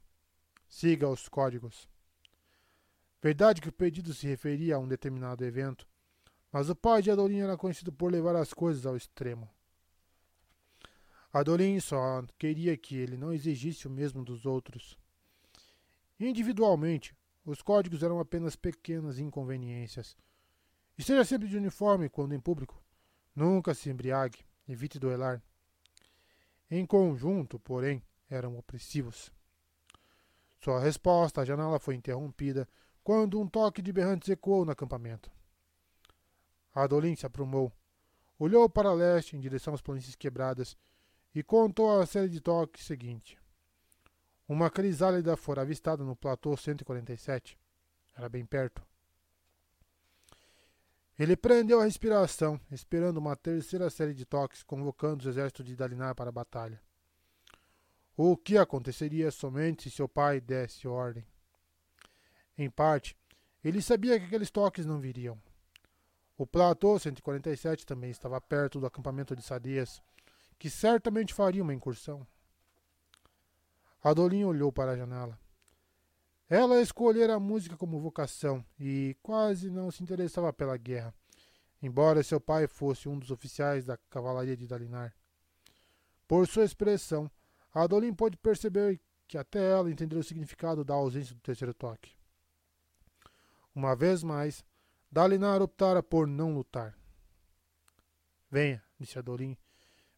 Siga 0.68 1.08
os 1.08 1.28
códigos. 1.28 1.88
Verdade 3.22 3.60
que 3.60 3.68
o 3.68 3.72
pedido 3.72 4.12
se 4.12 4.26
referia 4.26 4.74
a 4.74 4.78
um 4.80 4.88
determinado 4.88 5.44
evento, 5.44 5.86
Mas 6.50 6.68
o 6.68 6.74
pai 6.74 7.00
de 7.00 7.08
Adolin 7.08 7.38
era 7.38 7.56
conhecido 7.56 7.92
por 7.92 8.10
levar 8.10 8.34
as 8.34 8.52
coisas 8.52 8.84
ao 8.84 8.96
extremo. 8.96 9.48
Adolin 11.32 11.78
só 11.78 12.24
queria 12.36 12.76
que 12.76 12.96
ele 12.96 13.16
não 13.16 13.32
exigisse 13.32 13.86
o 13.86 13.90
mesmo 13.90 14.24
dos 14.24 14.44
outros. 14.44 14.98
Individualmente, 16.18 17.16
os 17.46 17.62
códigos 17.62 18.02
eram 18.02 18.18
apenas 18.18 18.56
pequenas 18.56 19.20
inconveniências. 19.20 20.16
Esteja 20.98 21.24
sempre 21.24 21.46
de 21.46 21.56
uniforme 21.56 22.08
quando 22.08 22.34
em 22.34 22.40
público. 22.40 22.82
Nunca 23.36 23.72
se 23.72 23.88
embriague. 23.88 24.44
Evite 24.66 24.98
duelar. 24.98 25.40
Em 26.70 26.86
conjunto, 26.86 27.58
porém, 27.58 28.02
eram 28.28 28.56
opressivos. 28.56 29.32
Sua 30.60 30.78
resposta 30.78 31.40
à 31.40 31.44
janela 31.44 31.80
foi 31.80 31.94
interrompida 31.94 32.68
quando 33.02 33.40
um 33.40 33.48
toque 33.48 33.82
de 33.82 33.92
berrantes 33.92 34.28
ecoou 34.28 34.64
no 34.64 34.70
acampamento. 34.70 35.30
Adolin 36.72 37.16
se 37.16 37.26
aprumou, 37.26 37.72
olhou 38.38 38.68
para 38.68 38.92
leste 38.92 39.36
em 39.36 39.40
direção 39.40 39.74
às 39.74 39.82
planícies 39.82 40.14
quebradas 40.14 40.76
e 41.34 41.42
contou 41.42 42.00
a 42.00 42.06
série 42.06 42.28
de 42.28 42.40
toques 42.40 42.84
seguinte. 42.84 43.38
Uma 44.48 44.70
crisálida 44.70 45.36
fora 45.36 45.62
avistada 45.62 46.04
no 46.04 46.14
platô 46.14 46.56
147. 46.56 47.58
Era 48.16 48.28
bem 48.28 48.44
perto. 48.44 48.89
Ele 51.20 51.36
prendeu 51.36 51.78
a 51.78 51.84
respiração, 51.84 52.58
esperando 52.72 53.18
uma 53.18 53.36
terceira 53.36 53.90
série 53.90 54.14
de 54.14 54.24
toques, 54.24 54.62
convocando 54.62 55.20
os 55.20 55.26
exércitos 55.26 55.66
de 55.66 55.76
Dalinar 55.76 56.14
para 56.14 56.30
a 56.30 56.32
batalha. 56.32 56.80
O 58.16 58.34
que 58.38 58.56
aconteceria 58.56 59.30
somente 59.30 59.90
se 59.90 59.96
seu 59.96 60.08
pai 60.08 60.40
desse 60.40 60.88
ordem? 60.88 61.22
Em 62.56 62.70
parte, 62.70 63.14
ele 63.62 63.82
sabia 63.82 64.18
que 64.18 64.24
aqueles 64.24 64.50
toques 64.50 64.86
não 64.86 64.98
viriam. 64.98 65.38
O 66.38 66.46
platô 66.46 66.98
147 66.98 67.84
também 67.84 68.10
estava 68.10 68.40
perto 68.40 68.80
do 68.80 68.86
acampamento 68.86 69.36
de 69.36 69.42
Sadias, 69.42 70.02
que 70.58 70.70
certamente 70.70 71.34
faria 71.34 71.62
uma 71.62 71.74
incursão. 71.74 72.26
Adolin 74.02 74.44
olhou 74.44 74.72
para 74.72 74.92
a 74.92 74.96
janela. 74.96 75.38
Ela 76.50 76.82
escolhera 76.82 77.36
a 77.36 77.40
música 77.40 77.76
como 77.76 78.00
vocação 78.00 78.66
e 78.76 79.16
quase 79.22 79.70
não 79.70 79.88
se 79.88 80.02
interessava 80.02 80.52
pela 80.52 80.76
guerra, 80.76 81.14
embora 81.80 82.24
seu 82.24 82.40
pai 82.40 82.66
fosse 82.66 83.08
um 83.08 83.16
dos 83.16 83.30
oficiais 83.30 83.84
da 83.84 83.96
cavalaria 83.96 84.56
de 84.56 84.66
Dalinar. 84.66 85.14
Por 86.26 86.48
sua 86.48 86.64
expressão, 86.64 87.30
Adolin 87.72 88.12
pôde 88.12 88.36
perceber 88.36 89.00
que 89.28 89.38
até 89.38 89.70
ela 89.70 89.92
entendeu 89.92 90.18
o 90.18 90.24
significado 90.24 90.84
da 90.84 90.92
ausência 90.92 91.36
do 91.36 91.40
terceiro 91.40 91.72
toque. 91.72 92.16
Uma 93.72 93.94
vez 93.94 94.24
mais, 94.24 94.64
Dalinar 95.08 95.62
optara 95.62 96.02
por 96.02 96.26
não 96.26 96.52
lutar. 96.52 96.98
Venha, 98.50 98.82
disse 98.98 99.16
Adolin, 99.16 99.56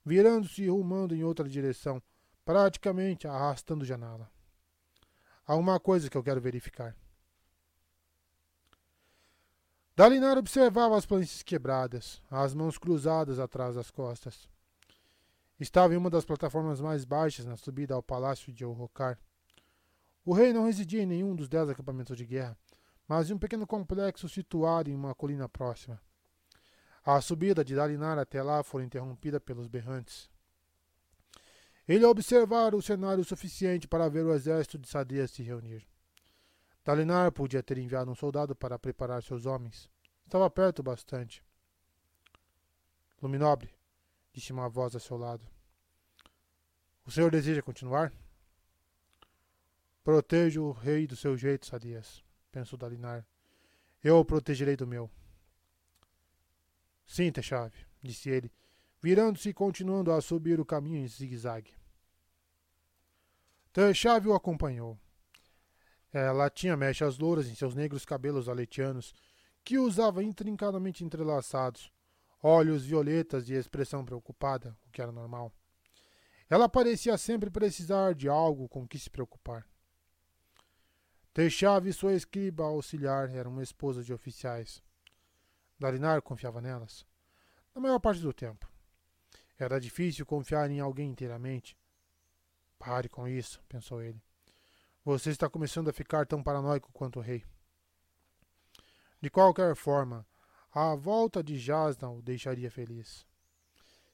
virando-se 0.02 0.62
e 0.62 0.70
rumando 0.70 1.14
em 1.14 1.24
outra 1.24 1.46
direção, 1.46 2.02
praticamente 2.42 3.28
arrastando 3.28 3.84
janela. 3.84 4.32
Há 5.52 5.54
uma 5.54 5.78
coisa 5.78 6.08
que 6.08 6.16
eu 6.16 6.22
quero 6.22 6.40
verificar. 6.40 6.96
Dalinar 9.94 10.38
observava 10.38 10.96
as 10.96 11.04
planícies 11.04 11.42
quebradas, 11.42 12.22
as 12.30 12.54
mãos 12.54 12.78
cruzadas 12.78 13.38
atrás 13.38 13.74
das 13.74 13.90
costas. 13.90 14.48
Estava 15.60 15.92
em 15.92 15.98
uma 15.98 16.08
das 16.08 16.24
plataformas 16.24 16.80
mais 16.80 17.04
baixas 17.04 17.44
na 17.44 17.54
subida 17.54 17.92
ao 17.92 18.02
palácio 18.02 18.50
de 18.50 18.64
Orrocar. 18.64 19.18
O 20.24 20.32
rei 20.32 20.54
não 20.54 20.64
residia 20.64 21.02
em 21.02 21.06
nenhum 21.06 21.36
dos 21.36 21.50
dez 21.50 21.68
acampamentos 21.68 22.16
de 22.16 22.24
guerra, 22.24 22.56
mas 23.06 23.28
em 23.28 23.34
um 23.34 23.38
pequeno 23.38 23.66
complexo 23.66 24.30
situado 24.30 24.88
em 24.88 24.94
uma 24.94 25.14
colina 25.14 25.50
próxima. 25.50 26.00
A 27.04 27.20
subida 27.20 27.62
de 27.62 27.74
Dalinar 27.74 28.18
até 28.18 28.42
lá 28.42 28.62
foi 28.62 28.84
interrompida 28.84 29.38
pelos 29.38 29.68
berrantes. 29.68 30.31
Ele 31.92 32.06
observara 32.06 32.74
o 32.74 32.80
cenário 32.80 33.22
suficiente 33.22 33.86
para 33.86 34.08
ver 34.08 34.24
o 34.24 34.32
exército 34.32 34.78
de 34.78 34.88
Sadia 34.88 35.28
se 35.28 35.42
reunir. 35.42 35.86
Dalinar 36.82 37.30
podia 37.32 37.62
ter 37.62 37.76
enviado 37.76 38.10
um 38.10 38.14
soldado 38.14 38.56
para 38.56 38.78
preparar 38.78 39.22
seus 39.22 39.44
homens. 39.44 39.90
Estava 40.24 40.48
perto 40.48 40.82
bastante. 40.82 41.44
Luminobre, 43.20 43.74
disse 44.32 44.54
uma 44.54 44.70
voz 44.70 44.96
a 44.96 44.98
seu 44.98 45.18
lado. 45.18 45.46
O 47.04 47.10
senhor 47.10 47.30
deseja 47.30 47.60
continuar? 47.60 48.10
Proteja 50.02 50.62
o 50.62 50.72
rei 50.72 51.06
do 51.06 51.14
seu 51.14 51.36
jeito, 51.36 51.66
Sadias, 51.66 52.24
pensou 52.50 52.78
Dalinar. 52.78 53.26
Eu 54.02 54.16
o 54.18 54.24
protegerei 54.24 54.76
do 54.76 54.86
meu. 54.86 55.10
Sim, 57.04 57.30
Techave, 57.30 57.76
disse 58.02 58.30
ele, 58.30 58.50
virando-se 58.98 59.50
e 59.50 59.52
continuando 59.52 60.10
a 60.10 60.22
subir 60.22 60.58
o 60.58 60.64
caminho 60.64 60.96
em 60.96 61.06
zigue-zague. 61.06 61.81
Techave 63.72 64.28
o 64.28 64.34
acompanhou. 64.34 64.98
Ela 66.12 66.50
tinha 66.50 66.76
mechas 66.76 67.18
louras 67.18 67.48
em 67.48 67.54
seus 67.54 67.74
negros 67.74 68.04
cabelos 68.04 68.48
aletianos, 68.48 69.14
que 69.64 69.78
usava 69.78 70.22
intrincadamente 70.22 71.02
entrelaçados, 71.02 71.90
olhos 72.42 72.84
violetas 72.84 73.48
e 73.48 73.54
expressão 73.54 74.04
preocupada, 74.04 74.76
o 74.86 74.90
que 74.90 75.00
era 75.00 75.10
normal. 75.10 75.50
Ela 76.50 76.68
parecia 76.68 77.16
sempre 77.16 77.48
precisar 77.48 78.14
de 78.14 78.28
algo 78.28 78.68
com 78.68 78.86
que 78.86 78.98
se 78.98 79.08
preocupar. 79.08 79.66
Techave 81.32 81.88
e 81.88 81.92
sua 81.94 82.12
escriba 82.12 82.64
auxiliar 82.64 83.34
eram 83.34 83.62
esposas 83.62 84.04
de 84.04 84.12
oficiais. 84.12 84.82
Dalinar 85.78 86.20
confiava 86.20 86.60
nelas. 86.60 87.06
Na 87.74 87.80
maior 87.80 87.98
parte 87.98 88.20
do 88.20 88.34
tempo. 88.34 88.70
Era 89.58 89.80
difícil 89.80 90.26
confiar 90.26 90.70
em 90.70 90.78
alguém 90.78 91.08
inteiramente. 91.08 91.74
Pare 92.84 93.08
com 93.08 93.28
isso, 93.28 93.62
pensou 93.68 94.02
ele. 94.02 94.20
Você 95.04 95.30
está 95.30 95.48
começando 95.48 95.88
a 95.88 95.92
ficar 95.92 96.26
tão 96.26 96.42
paranoico 96.42 96.90
quanto 96.92 97.20
o 97.20 97.22
rei. 97.22 97.44
De 99.20 99.30
qualquer 99.30 99.76
forma, 99.76 100.26
a 100.74 100.92
volta 100.96 101.44
de 101.44 101.56
Jasna 101.56 102.10
o 102.10 102.20
deixaria 102.20 102.72
feliz. 102.72 103.24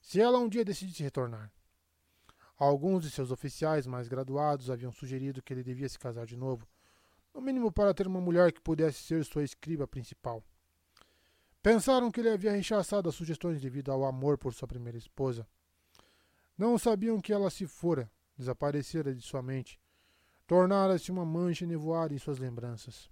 Se 0.03 0.21
ela 0.21 0.39
um 0.39 0.51
dia 0.51 0.67
decidisse 0.67 1.03
retornar. 1.03 1.51
Alguns 2.59 3.05
de 3.05 3.11
seus 3.11 3.31
oficiais 3.31 3.87
mais 3.87 4.07
graduados 4.07 4.69
haviam 4.69 4.93
sugerido 4.93 5.43
que 5.43 5.55
ele 5.55 5.63
devia 5.63 5.89
se 5.89 5.99
casar 5.99 6.27
de 6.27 6.37
novo, 6.37 6.69
no 7.33 7.41
mínimo 7.41 7.73
para 7.73 7.95
ter 7.95 8.07
uma 8.07 8.21
mulher 8.21 8.53
que 8.53 8.61
pudesse 8.61 9.03
ser 9.03 9.25
sua 9.25 9.45
escriba 9.45 9.89
principal. 9.89 10.45
Pensaram 11.63 12.11
que 12.11 12.21
ele 12.21 12.29
havia 12.29 12.53
rechaçado 12.53 13.09
as 13.09 13.15
sugestões 13.15 13.63
devido 13.63 13.91
ao 13.91 14.05
amor 14.05 14.37
por 14.37 14.53
sua 14.53 14.69
primeira 14.69 14.99
esposa. 14.99 15.49
Não 16.57 16.77
sabiam 16.77 17.19
que 17.19 17.33
ela 17.33 17.49
se 17.49 17.67
fora, 17.67 18.11
desaparecera 18.39 19.15
de 19.15 19.21
sua 19.21 19.43
mente, 19.43 19.81
tornara-se 20.47 21.11
uma 21.11 21.25
mancha 21.25 21.67
nevoada 21.67 22.15
em 22.15 22.19
suas 22.19 22.39
lembranças. 22.39 23.11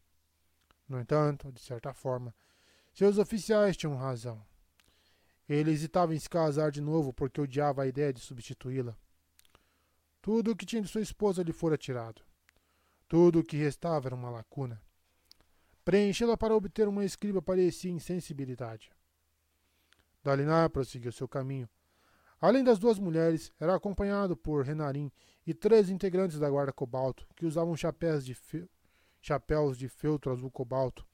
No 0.88 1.00
entanto, 1.00 1.50
de 1.50 1.60
certa 1.60 1.92
forma, 1.92 2.34
seus 2.94 3.18
oficiais 3.18 3.76
tinham 3.76 3.96
razão. 3.96 4.42
Ele 5.48 5.70
hesitava 5.70 6.14
em 6.14 6.18
se 6.18 6.30
casar 6.30 6.70
de 6.70 6.80
novo 6.80 7.12
porque 7.12 7.40
odiava 7.40 7.82
a 7.82 7.86
ideia 7.86 8.12
de 8.12 8.20
substituí-la. 8.20 8.96
Tudo 10.22 10.52
o 10.52 10.56
que 10.56 10.66
tinha 10.66 10.82
de 10.82 10.88
sua 10.88 11.02
esposa 11.02 11.42
lhe 11.42 11.52
fora 11.52 11.76
tirado. 11.76 12.22
Tudo 13.08 13.40
o 13.40 13.44
que 13.44 13.56
restava 13.56 14.08
era 14.08 14.14
uma 14.14 14.30
lacuna. 14.30 14.80
Preenchê-la 15.84 16.36
para 16.36 16.54
obter 16.54 16.88
uma 16.88 17.04
escriba 17.04 17.40
parecia 17.40 17.92
insensibilidade. 17.92 18.90
Dalinar 20.22 20.68
prosseguiu 20.70 21.12
seu 21.12 21.28
caminho. 21.28 21.68
Além 22.40 22.62
das 22.62 22.78
duas 22.78 22.98
mulheres, 22.98 23.52
era 23.58 23.74
acompanhado 23.74 24.36
por 24.36 24.64
Renarim 24.64 25.10
e 25.46 25.54
três 25.54 25.88
integrantes 25.88 26.38
da 26.38 26.50
guarda 26.50 26.72
cobalto, 26.72 27.26
que 27.34 27.46
usavam 27.46 27.76
chapéus 27.76 28.24
de, 28.24 28.34
fe... 28.34 28.68
chapéus 29.20 29.78
de 29.78 29.88
feltro 29.88 30.30
azul 30.30 30.50
cobalto, 30.50 31.06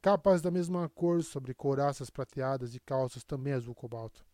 capas 0.00 0.40
da 0.40 0.50
mesma 0.50 0.88
cor 0.88 1.22
sobre 1.22 1.54
couraças 1.54 2.10
prateadas 2.10 2.74
e 2.74 2.80
calças 2.80 3.24
também 3.24 3.52
azul 3.52 3.74
cobalto. 3.74 4.24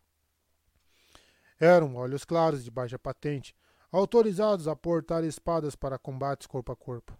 Eram 1.59 1.95
olhos 1.95 2.25
claros 2.25 2.63
de 2.63 2.71
baixa 2.71 2.99
patente, 2.99 3.55
autorizados 3.91 4.67
a 4.67 4.75
portar 4.75 5.23
espadas 5.23 5.75
para 5.75 5.97
combates 5.97 6.47
corpo 6.47 6.71
a 6.71 6.75
corpo. 6.75 7.17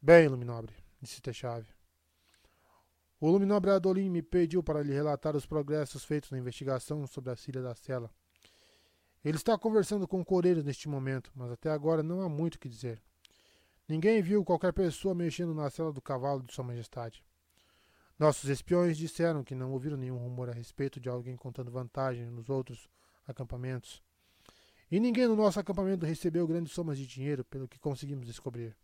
Bem, 0.00 0.28
Luminobre, 0.28 0.74
disse 1.00 1.20
Techave. 1.20 1.68
O 3.24 3.30
Luminobre 3.30 3.70
Adolin 3.70 4.10
me 4.10 4.20
pediu 4.20 4.62
para 4.62 4.82
lhe 4.82 4.92
relatar 4.92 5.34
os 5.34 5.46
progressos 5.46 6.04
feitos 6.04 6.30
na 6.30 6.36
investigação 6.36 7.06
sobre 7.06 7.30
a 7.30 7.36
Síria 7.36 7.62
da 7.62 7.74
Sela. 7.74 8.10
Ele 9.24 9.38
está 9.38 9.56
conversando 9.56 10.06
com 10.06 10.20
o 10.20 10.24
Coreiro 10.26 10.62
neste 10.62 10.90
momento, 10.90 11.32
mas 11.34 11.50
até 11.50 11.70
agora 11.70 12.02
não 12.02 12.20
há 12.20 12.28
muito 12.28 12.56
o 12.56 12.58
que 12.58 12.68
dizer. 12.68 13.02
Ninguém 13.88 14.20
viu 14.20 14.44
qualquer 14.44 14.74
pessoa 14.74 15.14
mexendo 15.14 15.54
na 15.54 15.70
cela 15.70 15.90
do 15.90 16.02
cavalo 16.02 16.42
de 16.42 16.52
Sua 16.52 16.64
Majestade. 16.64 17.24
Nossos 18.18 18.50
espiões 18.50 18.98
disseram 18.98 19.42
que 19.42 19.54
não 19.54 19.72
ouviram 19.72 19.96
nenhum 19.96 20.18
rumor 20.18 20.50
a 20.50 20.52
respeito 20.52 21.00
de 21.00 21.08
alguém 21.08 21.34
contando 21.34 21.70
vantagem 21.70 22.26
nos 22.26 22.50
outros 22.50 22.90
acampamentos. 23.26 24.02
E 24.90 25.00
ninguém 25.00 25.26
no 25.26 25.34
nosso 25.34 25.58
acampamento 25.58 26.04
recebeu 26.04 26.46
grandes 26.46 26.74
somas 26.74 26.98
de 26.98 27.06
dinheiro, 27.06 27.42
pelo 27.42 27.66
que 27.66 27.78
conseguimos 27.78 28.26
descobrir. 28.26 28.76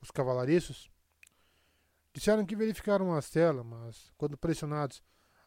Os 0.00 0.12
cavalariços? 0.12 0.88
Disseram 2.12 2.44
que 2.44 2.56
verificaram 2.56 3.14
a 3.14 3.22
cela, 3.22 3.62
mas, 3.62 4.12
quando 4.16 4.36
pressionados, 4.36 5.02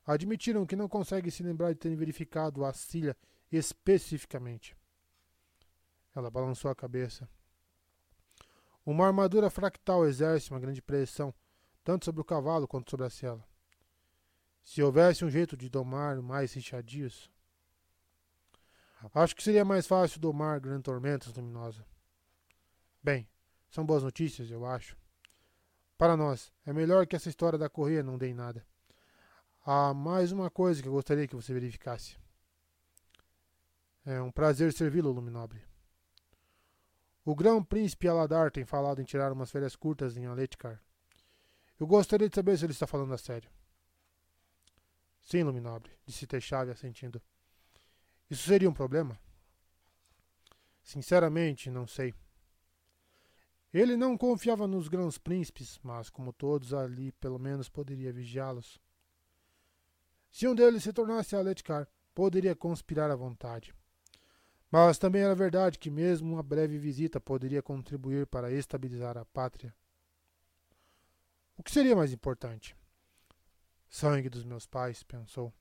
admitiram 0.05 0.65
que 0.65 0.75
não 0.75 0.87
conseguem 0.87 1.29
se 1.29 1.43
lembrar 1.43 1.73
de 1.73 1.79
terem 1.79 1.97
verificado 1.97 2.63
a 2.63 2.73
cilha 2.73 3.17
especificamente. 3.51 4.75
Ela 6.15 6.31
balançou 6.31 6.69
a 6.71 6.75
cabeça. 6.75 7.27
Uma 8.85 9.07
armadura 9.07 9.49
fractal 9.49 10.05
exerce 10.05 10.51
uma 10.51 10.59
grande 10.59 10.81
pressão, 10.81 11.33
tanto 11.83 12.05
sobre 12.05 12.21
o 12.21 12.25
cavalo 12.25 12.67
quanto 12.67 12.89
sobre 12.89 13.05
a 13.05 13.09
cela. 13.09 13.45
Se 14.61 14.81
houvesse 14.81 15.25
um 15.25 15.29
jeito 15.29 15.57
de 15.57 15.69
domar 15.69 16.21
mais 16.21 16.53
richadios. 16.53 17.29
Acho 19.13 19.35
que 19.35 19.43
seria 19.43 19.65
mais 19.65 19.85
fácil 19.85 20.19
domar 20.19 20.59
grandes 20.61 20.83
tormentas 20.83 21.33
luminosas. 21.33 21.85
Bem, 23.01 23.27
são 23.69 23.85
boas 23.85 24.03
notícias, 24.03 24.49
eu 24.49 24.65
acho. 24.65 24.97
Para 25.97 26.17
nós, 26.17 26.51
é 26.65 26.73
melhor 26.73 27.07
que 27.07 27.15
essa 27.15 27.29
história 27.29 27.57
da 27.57 27.69
correia 27.69 28.03
não 28.03 28.17
dê 28.17 28.27
em 28.29 28.33
nada. 28.33 28.65
Há 29.65 29.93
mais 29.93 30.31
uma 30.31 30.49
coisa 30.49 30.81
que 30.81 30.87
eu 30.87 30.93
gostaria 30.93 31.27
que 31.27 31.35
você 31.35 31.53
verificasse. 31.53 32.17
É 34.05 34.21
um 34.21 34.31
prazer 34.31 34.73
servi-lo, 34.73 35.11
Luminobre. 35.11 35.63
O 37.23 37.33
grão-príncipe 37.33 38.07
Aladar 38.07 38.51
tem 38.51 38.65
falado 38.65 39.01
em 39.01 39.05
tirar 39.05 39.31
umas 39.31 39.49
férias 39.49 39.75
curtas 39.75 40.17
em 40.17 40.25
Aletkar. 40.25 40.81
Eu 41.79 41.87
gostaria 41.87 42.27
de 42.27 42.35
saber 42.35 42.57
se 42.57 42.65
ele 42.65 42.73
está 42.73 42.85
falando 42.85 43.13
a 43.13 43.17
sério. 43.17 43.49
Sim, 45.21 45.43
Luminobre, 45.43 45.91
disse 46.05 46.27
Techave 46.27 46.71
assentindo. 46.71 47.21
Isso 48.29 48.47
seria 48.47 48.69
um 48.69 48.73
problema? 48.73 49.17
Sinceramente, 50.83 51.69
não 51.69 51.87
sei. 51.87 52.13
Ele 53.73 53.97
não 53.97 54.15
confiava 54.15 54.67
nos 54.67 54.87
grãos 54.87 55.17
príncipes, 55.17 55.79
mas, 55.81 56.09
como 56.09 56.31
todos 56.31 56.73
ali, 56.73 57.11
pelo 57.13 57.39
menos 57.39 57.67
poderia 57.67 58.13
vigiá-los. 58.13 58.79
Se 60.29 60.47
um 60.47 60.53
deles 60.53 60.83
se 60.83 60.93
tornasse 60.93 61.35
Aletkar, 61.35 61.87
poderia 62.13 62.55
conspirar 62.55 63.09
à 63.09 63.15
vontade. 63.15 63.73
Mas 64.69 64.97
também 64.97 65.23
era 65.23 65.33
verdade 65.33 65.79
que 65.79 65.89
mesmo 65.89 66.33
uma 66.33 66.43
breve 66.43 66.77
visita 66.77 67.19
poderia 67.19 67.61
contribuir 67.61 68.27
para 68.27 68.51
estabilizar 68.51 69.17
a 69.17 69.25
pátria. 69.25 69.73
O 71.57 71.63
que 71.63 71.71
seria 71.71 71.95
mais 71.95 72.11
importante? 72.11 72.75
Sangue 73.89 74.29
dos 74.29 74.43
meus 74.43 74.65
pais, 74.65 75.03
pensou. 75.03 75.53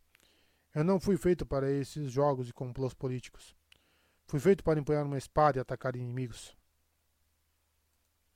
Eu 0.75 0.85
não 0.85 0.99
fui 0.99 1.19
feito 1.19 1.45
para 1.45 1.71
esses 1.71 2.11
jogos 2.11 2.49
e 2.49 2.53
complôs 2.53 2.95
políticos. 2.95 3.55
Fui 4.27 4.41
feito 4.41 4.65
para 4.65 4.81
empunhar 4.81 5.05
uma 5.05 5.19
espada 5.19 5.59
e 5.59 5.61
atacar 5.61 5.97
inimigos. 5.97 6.57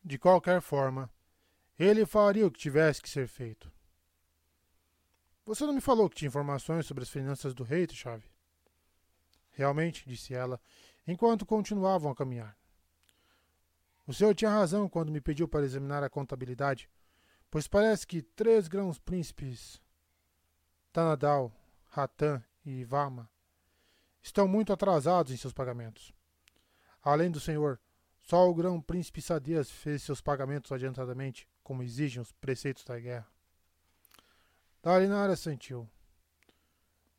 De 0.07 0.19
qualquer 0.19 0.61
forma, 0.61 1.11
ele 1.77 2.07
faria 2.07 2.47
o 2.47 2.51
que 2.53 2.61
tivesse 2.61 3.03
que 3.03 3.11
ser 3.11 3.27
feito. 3.27 3.73
Você 5.45 5.67
não 5.67 5.73
me 5.73 5.81
falou 5.81 6.09
que 6.09 6.15
tinha 6.15 6.29
informações 6.29 6.87
sobre 6.87 7.03
as 7.03 7.11
finanças 7.11 7.53
do 7.53 7.65
rei, 7.65 7.89
Chave? 7.91 8.31
Realmente, 9.51 10.09
disse 10.09 10.33
ela, 10.33 10.61
enquanto 11.09 11.45
continuavam 11.45 12.13
a 12.13 12.15
caminhar. 12.15 12.57
O 14.07 14.15
senhor 14.15 14.33
tinha 14.33 14.49
razão 14.49 14.89
quando 14.89 15.11
me 15.11 15.21
pediu 15.21 15.49
para 15.49 15.65
examinar 15.65 16.05
a 16.05 16.09
contabilidade, 16.09 16.89
pois 17.51 17.67
parece 17.67 18.07
que 18.07 18.23
três 18.23 18.69
grãos 18.69 19.01
príncipes, 19.01 19.83
Tanadal, 20.93 21.53
Ratan 21.89 22.41
e 22.65 22.85
Vama, 22.85 23.29
estão 24.23 24.47
muito 24.47 24.73
atrasados 24.73 25.33
em 25.33 25.37
seus 25.37 25.53
pagamentos. 25.53 26.13
Além 27.03 27.29
do 27.29 27.41
senhor, 27.41 27.81
só 28.27 28.51
o 28.51 28.53
grão-príncipe 28.53 29.23
Sadias 29.23 29.71
fez 29.71 30.03
seus 30.03 30.21
pagamentos 30.21 30.73
adiantadamente, 30.73 31.49
como 31.63 31.85
exigem 31.85 32.21
os 32.21 32.33
preceitos 32.33 32.83
da 32.83 32.99
guerra. 32.99 33.29
Dalinara 34.83 35.37
sentiu. 35.37 35.89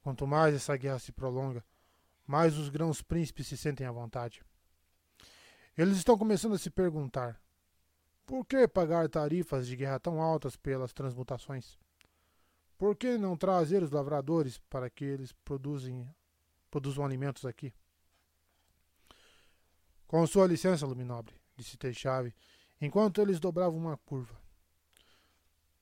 Quanto 0.02 0.28
mais 0.28 0.54
essa 0.54 0.76
guerra 0.76 1.00
se 1.00 1.14
prolonga, 1.14 1.64
mais 2.26 2.58
os 2.58 2.68
grãos-príncipes 2.68 3.48
se 3.48 3.56
sentem 3.56 3.88
à 3.88 3.92
vontade. 3.92 4.44
Eles 5.78 5.96
estão 5.96 6.18
começando 6.18 6.56
a 6.56 6.58
se 6.58 6.70
perguntar: 6.70 7.42
por 8.26 8.46
que 8.46 8.68
pagar 8.68 9.08
tarifas 9.08 9.66
de 9.66 9.78
guerra 9.78 10.02
tão 10.02 10.22
altas 10.22 10.58
pelas 10.58 10.92
transmutações? 10.92 11.80
Por 12.78 12.98
que 12.98 13.18
não 13.18 13.38
trazer 13.38 13.82
os 13.82 13.92
lavradores 13.92 14.60
para 14.70 14.90
que 14.90 15.06
eles 15.06 15.32
produzem, 15.46 16.06
produzam 16.70 17.06
alimentos 17.06 17.46
aqui? 17.46 17.74
Com 20.08 20.26
sua 20.26 20.48
licença, 20.48 20.86
Luminobre, 20.86 21.36
disse 21.58 21.78
Teixave, 21.78 22.34
enquanto 22.80 23.22
eles 23.22 23.42
dobravam 23.42 23.78
uma 23.78 23.98
curva. 23.98 24.40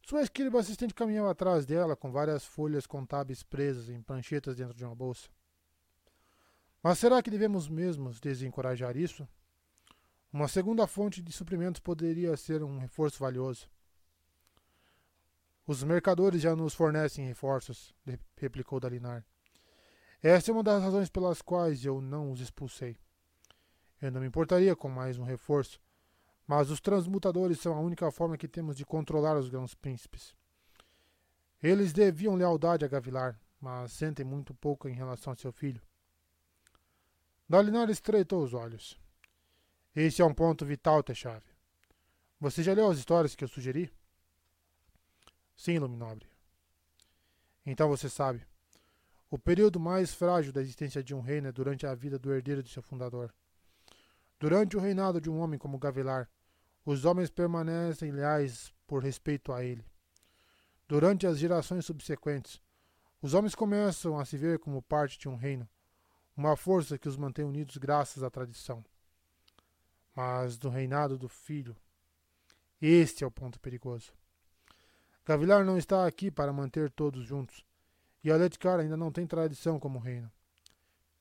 Sua 0.04 0.24
esquerda 0.24 0.60
assistente 0.60 0.96
caminhava 0.96 1.30
atrás 1.30 1.64
dela 1.66 1.96
com 1.96 2.12
várias 2.12 2.44
folhas 2.44 2.88
contábeis 2.88 3.44
presas 3.44 3.88
em 3.88 4.02
pranchetas 4.02 4.56
dentro 4.56 4.76
de 4.76 4.84
uma 4.84 4.96
bolsa. 4.96 5.30
Mas 6.82 6.98
será 6.98 7.22
que 7.22 7.30
devemos 7.30 7.70
mesmo 7.70 8.12
desencorajar 8.20 8.98
isso? 8.98 9.28
Uma 10.34 10.48
segunda 10.48 10.88
fonte 10.88 11.22
de 11.22 11.32
suprimentos 11.32 11.80
poderia 11.80 12.36
ser 12.36 12.64
um 12.64 12.80
reforço 12.80 13.20
valioso. 13.20 13.70
Os 15.68 15.84
mercadores 15.84 16.42
já 16.42 16.56
nos 16.56 16.74
fornecem 16.74 17.26
reforços, 17.26 17.94
replicou 18.38 18.80
Dalinar. 18.80 19.26
Essa 20.22 20.50
é 20.50 20.54
uma 20.54 20.64
das 20.64 20.82
razões 20.82 21.10
pelas 21.10 21.42
quais 21.42 21.86
eu 21.86 22.02
não 22.02 22.32
os 22.32 22.40
expulsei. 22.40 22.98
Eu 24.06 24.12
não 24.12 24.22
me 24.22 24.28
importaria 24.28 24.76
com 24.76 24.88
mais 24.88 25.18
um 25.18 25.24
reforço, 25.24 25.82
mas 26.46 26.70
os 26.70 26.80
transmutadores 26.80 27.60
são 27.60 27.74
a 27.74 27.80
única 27.80 28.12
forma 28.12 28.38
que 28.38 28.48
temos 28.48 28.78
de 28.78 28.86
controlar 28.86 29.36
os 29.36 29.50
grãos 29.50 29.74
príncipes. 29.74 30.36
Eles 31.62 31.92
deviam 31.92 32.36
lealdade 32.36 32.86
a 32.86 32.88
Gavilar, 32.88 33.42
mas 33.60 33.94
sentem 33.94 34.24
muito 34.24 34.54
pouco 34.54 34.88
em 34.88 34.94
relação 34.94 35.34
a 35.34 35.36
seu 35.36 35.52
filho. 35.52 35.82
Dalinar 37.50 37.90
estreitou 37.90 38.44
os 38.44 38.54
olhos. 38.54 38.96
Esse 39.96 40.22
é 40.22 40.26
um 40.26 40.36
ponto 40.36 40.64
vital, 40.64 41.02
Techave. 41.02 41.48
Você 42.40 42.62
já 42.62 42.74
leu 42.74 42.92
as 42.92 43.00
histórias 43.00 43.34
que 43.34 43.44
eu 43.44 43.48
sugeri? 43.48 43.92
Sim, 45.56 45.80
Luminobre. 45.80 46.30
Então 47.66 47.90
você 47.90 48.08
sabe. 48.08 48.46
O 49.32 49.40
período 49.40 49.80
mais 49.80 50.14
frágil 50.14 50.54
da 50.54 50.62
existência 50.62 51.04
de 51.04 51.16
um 51.16 51.22
reino 51.22 51.48
é 51.48 51.52
durante 51.52 51.88
a 51.88 51.96
vida 51.96 52.20
do 52.20 52.32
herdeiro 52.32 52.62
de 52.62 52.70
seu 52.70 52.84
fundador. 52.84 53.34
Durante 54.40 54.76
o 54.76 54.80
reinado 54.80 55.22
de 55.22 55.30
um 55.30 55.40
homem 55.40 55.58
como 55.58 55.80
Gavilar, 55.80 56.30
os 56.86 57.06
homens 57.06 57.30
permanecem 57.30 58.12
leais 58.12 58.74
por 58.86 59.02
respeito 59.02 59.52
a 59.52 59.64
ele. 59.64 59.86
Durante 60.88 61.26
as 61.26 61.40
gerações 61.40 61.86
subsequentes, 61.86 62.62
os 63.22 63.34
homens 63.34 63.56
começam 63.56 64.20
a 64.20 64.26
se 64.26 64.38
ver 64.38 64.60
como 64.60 64.82
parte 64.84 65.18
de 65.18 65.28
um 65.28 65.36
reino, 65.36 65.68
uma 66.38 66.56
força 66.56 66.98
que 66.98 67.08
os 67.08 67.18
mantém 67.18 67.44
unidos 67.44 67.78
graças 67.78 68.22
à 68.22 68.30
tradição. 68.30 68.86
Mas 70.16 70.58
do 70.58 70.70
reinado 70.70 71.18
do 71.18 71.28
filho, 71.28 71.76
este 72.80 73.24
é 73.24 73.28
o 73.28 73.32
ponto 73.32 73.60
perigoso. 73.60 74.14
Gavilar 75.26 75.66
não 75.66 75.78
está 75.78 76.06
aqui 76.06 76.30
para 76.30 76.54
manter 76.54 76.92
todos 76.92 77.26
juntos, 77.26 77.66
e 78.24 78.32
Aletkar 78.32 78.80
ainda 78.80 78.96
não 78.96 79.12
tem 79.12 79.26
tradição 79.26 79.80
como 79.80 79.98
reino. 79.98 80.32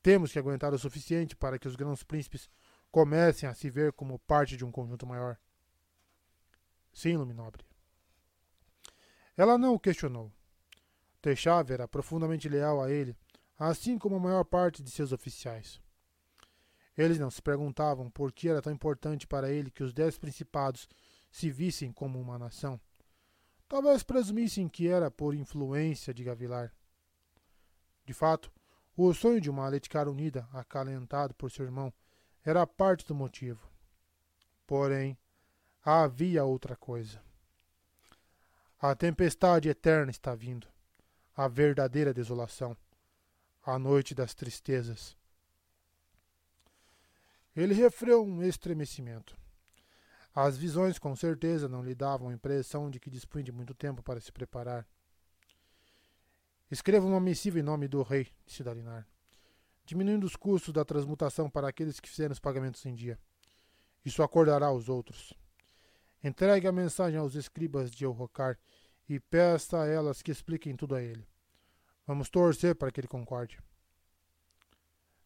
Temos 0.03 0.31
que 0.31 0.39
aguentar 0.39 0.75
o 0.75 0.79
suficiente 0.79 1.35
para 1.35 1.59
que 1.59 1.67
os 1.67 1.77
grãos 1.77 2.03
príncipes 2.03 2.51
comecem 2.95 3.49
a 3.49 3.55
se 3.55 3.69
ver 3.69 3.93
como 3.93 4.21
parte 4.21 4.57
de 4.57 4.65
um 4.65 4.71
conjunto 4.71 5.05
maior. 5.05 5.37
Sim, 6.93 7.17
Luminobre. 7.17 7.67
Ela 9.37 9.59
não 9.59 9.75
o 9.75 9.81
questionou. 9.81 10.31
Techave 11.21 11.73
era 11.73 11.89
profundamente 11.89 12.49
leal 12.49 12.81
a 12.81 12.89
ele, 12.89 13.17
assim 13.59 13.99
como 13.99 14.15
a 14.15 14.21
maior 14.21 14.45
parte 14.45 14.81
de 14.81 14.93
seus 14.93 15.11
oficiais. 15.11 15.81
Eles 16.97 17.19
não 17.19 17.33
se 17.33 17.43
perguntavam 17.43 18.09
por 18.09 18.33
que 18.33 18.49
era 18.49 18.63
tão 18.63 18.73
importante 18.73 19.27
para 19.27 19.51
ele 19.51 19.73
que 19.73 19.83
os 19.83 19.93
dez 19.93 20.17
principados 20.17 20.89
se 21.33 21.51
vissem 21.51 21.91
como 21.91 22.21
uma 22.21 22.39
nação. 22.39 22.81
Talvez 23.69 24.05
presumissem 24.05 24.69
que 24.69 24.87
era 24.87 25.11
por 25.11 25.35
influência 25.35 26.15
de 26.15 26.23
Gavilar. 26.23 26.73
De 28.07 28.15
fato, 28.15 28.53
o 28.97 29.13
sonho 29.13 29.41
de 29.41 29.51
uma 29.51 29.67
Aletikar 29.67 30.09
unida, 30.09 30.49
acalentado 30.53 31.35
por 31.35 31.51
seu 31.51 31.65
irmão, 31.65 31.93
era 32.45 32.67
parte 32.67 33.07
do 33.07 33.15
motivo. 33.15 33.67
Porém, 34.67 35.17
havia 35.83 36.45
outra 36.45 36.77
coisa. 36.77 37.23
A 38.81 38.95
tempestade 38.95 39.69
eterna 39.69 40.11
está 40.11 40.35
vindo, 40.35 40.67
a 41.35 41.49
verdadeira 41.49 42.13
desolação, 42.13 42.77
a 43.65 43.79
noite 43.79 44.15
das 44.15 44.35
tristezas. 44.35 45.17
Ele 47.57 47.73
refreou 47.73 48.27
um 48.27 48.43
estremecimento. 48.43 49.37
As 50.35 50.59
visões 50.59 50.99
com 50.99 51.15
certeza 51.15 51.69
não 51.69 51.83
lhe 51.83 51.95
davam 51.95 52.29
a 52.29 52.35
impressão 52.35 52.91
de 52.91 52.99
que 53.01 53.09
dispunha 53.09 53.45
de 53.45 53.53
muito 53.53 53.73
tempo 53.73 54.03
para 54.03 54.21
se 54.21 54.33
preparar. 54.33 54.87
Escreva 56.71 57.07
uma 57.07 57.21
missiva 57.21 57.59
em 57.59 57.63
nome 57.63 57.87
do 57.87 58.03
rei, 58.03 58.29
disse 58.45 58.65
Dalinar 58.65 59.07
diminuindo 59.85 60.25
os 60.25 60.37
custos 60.37 60.73
da 60.73 60.85
transmutação 60.85 61.51
para 61.51 61.69
aqueles 61.69 62.01
que 62.01 62.09
fizeram 62.09 62.33
os 62.33 62.41
pagamentos 62.41 62.85
em 62.87 62.95
dia. 62.95 63.19
Isso 64.05 64.23
acordará 64.23 64.71
os 64.73 64.89
outros. 64.89 65.35
Entregue 66.23 66.67
a 66.67 66.73
mensagem 66.73 67.19
aos 67.19 67.35
escribas 67.35 67.91
de 67.91 68.05
Elrocar 68.05 68.59
e 69.09 69.21
peça 69.21 69.83
a 69.83 69.87
elas 69.87 70.23
que 70.23 70.31
expliquem 70.31 70.75
tudo 70.75 70.95
a 70.95 71.03
ele. 71.03 71.27
Vamos 72.07 72.29
torcer 72.29 72.75
para 72.75 72.91
que 72.91 73.01
ele 73.01 73.09
concorde. 73.09 73.59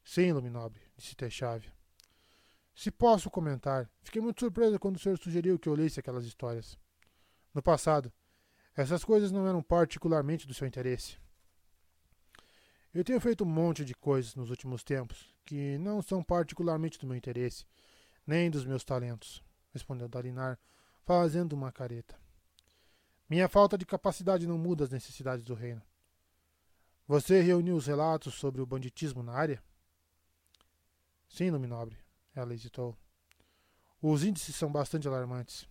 Sim, 0.04 0.32
Luminobre, 0.32 0.80
disse 0.96 1.14
Techave. 1.14 1.70
Se 2.74 2.90
posso 2.90 3.28
comentar, 3.28 3.90
fiquei 4.02 4.22
muito 4.22 4.40
surpreso 4.40 4.78
quando 4.78 4.96
o 4.96 4.98
senhor 4.98 5.18
sugeriu 5.18 5.58
que 5.58 5.68
eu 5.68 5.74
lesse 5.74 5.98
aquelas 5.98 6.24
histórias. 6.24 6.78
No 7.52 7.62
passado, 7.62 8.12
essas 8.76 9.04
coisas 9.04 9.32
não 9.32 9.46
eram 9.48 9.60
particularmente 9.60 10.46
do 10.46 10.54
seu 10.54 10.66
interesse. 10.66 11.18
Eu 12.94 13.04
tenho 13.04 13.20
feito 13.20 13.44
um 13.44 13.46
monte 13.46 13.84
de 13.84 13.94
coisas 13.94 14.34
nos 14.34 14.48
últimos 14.48 14.82
tempos 14.82 15.34
que 15.44 15.76
não 15.78 16.00
são 16.00 16.22
particularmente 16.22 16.98
do 16.98 17.06
meu 17.06 17.16
interesse, 17.16 17.66
nem 18.26 18.50
dos 18.50 18.64
meus 18.64 18.84
talentos, 18.84 19.42
respondeu 19.72 20.08
Dalinar, 20.08 20.58
fazendo 21.04 21.52
uma 21.52 21.72
careta. 21.72 22.18
Minha 23.28 23.48
falta 23.48 23.76
de 23.76 23.84
capacidade 23.84 24.46
não 24.46 24.58
muda 24.58 24.84
as 24.84 24.90
necessidades 24.90 25.44
do 25.44 25.54
reino. 25.54 25.82
Você 27.06 27.40
reuniu 27.40 27.76
os 27.76 27.86
relatos 27.86 28.34
sobre 28.34 28.60
o 28.60 28.66
banditismo 28.66 29.22
na 29.22 29.32
área? 29.32 29.62
Sim, 31.28 31.50
Luminobre, 31.50 31.96
ela 32.34 32.54
hesitou. 32.54 32.96
Os 34.00 34.24
índices 34.24 34.56
são 34.56 34.70
bastante 34.70 35.08
alarmantes. 35.08 35.68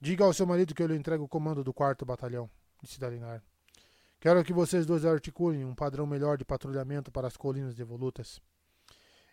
Diga 0.00 0.24
ao 0.24 0.32
seu 0.32 0.46
marido 0.46 0.74
que 0.74 0.82
eu 0.82 0.86
lhe 0.86 0.96
entrego 0.96 1.24
o 1.24 1.28
comando 1.28 1.64
do 1.64 1.72
quarto 1.72 2.04
batalhão, 2.04 2.50
disse 2.82 2.98
Dalinar. 3.00 3.42
Quero 4.24 4.42
que 4.42 4.54
vocês 4.54 4.86
dois 4.86 5.04
articulem 5.04 5.66
um 5.66 5.74
padrão 5.74 6.06
melhor 6.06 6.38
de 6.38 6.46
patrulhamento 6.46 7.12
para 7.12 7.26
as 7.26 7.36
colinas 7.36 7.74
devolutas. 7.74 8.40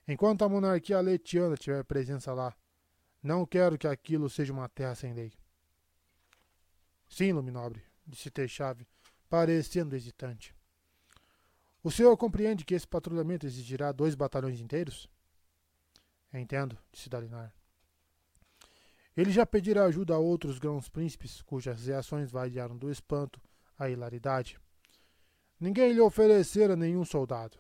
Enquanto 0.06 0.44
a 0.44 0.50
monarquia 0.50 1.00
letiana 1.00 1.56
tiver 1.56 1.82
presença 1.86 2.34
lá, 2.34 2.54
não 3.24 3.46
quero 3.46 3.78
que 3.78 3.88
aquilo 3.88 4.30
seja 4.30 4.52
uma 4.52 4.68
terra 4.68 4.94
sem 4.94 5.14
lei. 5.14 5.32
Sim, 7.08 7.32
Luminobre, 7.32 7.82
disse 8.06 8.30
Teixave, 8.30 8.86
parecendo 9.30 9.96
hesitante. 9.96 10.54
O 11.82 11.90
senhor 11.90 12.18
compreende 12.18 12.66
que 12.66 12.74
esse 12.74 12.86
patrulhamento 12.86 13.46
exigirá 13.46 13.94
dois 13.94 14.14
batalhões 14.14 14.60
inteiros? 14.60 15.10
Entendo, 16.34 16.78
disse 16.92 17.08
Dalinar. 17.08 17.54
Ele 19.16 19.32
já 19.32 19.46
pedirá 19.46 19.86
ajuda 19.86 20.16
a 20.16 20.20
outros 20.20 20.60
grãos 20.60 20.90
príncipes, 20.90 21.42
cujas 21.42 21.86
reações 21.86 22.30
variaram 22.30 22.78
do 22.78 22.92
espanto 22.92 23.42
à 23.80 23.90
hilaridade. 23.90 24.60
Ninguém 25.62 25.94
lhe 25.94 26.02
oferecera 26.02 26.76
nenhum 26.76 27.06
soldado. 27.06 27.56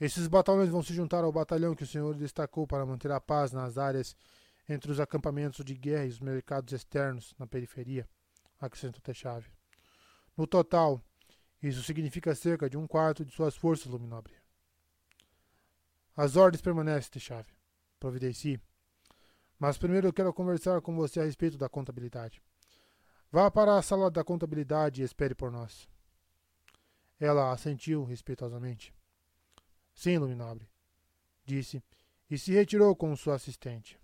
Esses 0.00 0.26
batalhões 0.26 0.70
vão 0.70 0.82
se 0.82 0.94
juntar 0.94 1.22
ao 1.22 1.30
batalhão 1.30 1.74
que 1.74 1.82
o 1.82 1.86
senhor 1.86 2.14
destacou 2.14 2.66
para 2.66 2.86
manter 2.86 3.12
a 3.12 3.20
paz 3.20 3.52
nas 3.52 3.76
áreas 3.76 4.16
entre 4.66 4.90
os 4.90 4.98
acampamentos 4.98 5.62
de 5.62 5.74
guerra 5.74 6.06
e 6.06 6.08
os 6.08 6.18
mercados 6.18 6.72
externos 6.72 7.34
na 7.38 7.46
periferia, 7.46 8.08
acrescentou 8.58 9.02
Techave. 9.02 9.50
No 10.34 10.46
total, 10.46 10.98
isso 11.62 11.82
significa 11.82 12.34
cerca 12.34 12.70
de 12.70 12.78
um 12.78 12.86
quarto 12.86 13.22
de 13.22 13.32
suas 13.32 13.54
forças, 13.54 13.86
Luminobre. 13.86 14.32
As 16.16 16.36
ordens 16.36 16.62
permanecem, 16.62 17.10
Techave. 17.10 17.52
Providencie. 18.00 18.58
Mas 19.58 19.76
primeiro 19.76 20.08
eu 20.08 20.12
quero 20.12 20.32
conversar 20.32 20.80
com 20.80 20.96
você 20.96 21.20
a 21.20 21.24
respeito 21.24 21.58
da 21.58 21.68
contabilidade. 21.68 22.42
Vá 23.36 23.50
para 23.50 23.76
a 23.76 23.82
sala 23.82 24.10
da 24.10 24.24
contabilidade 24.24 25.02
e 25.02 25.04
espere 25.04 25.34
por 25.34 25.52
nós. 25.52 25.86
Ela 27.20 27.52
assentiu 27.52 28.02
respeitosamente. 28.02 28.94
Sim, 29.94 30.16
Luminobre, 30.16 30.66
disse, 31.44 31.84
e 32.30 32.38
se 32.38 32.52
retirou 32.52 32.96
com 32.96 33.14
sua 33.14 33.34
assistente. 33.34 34.00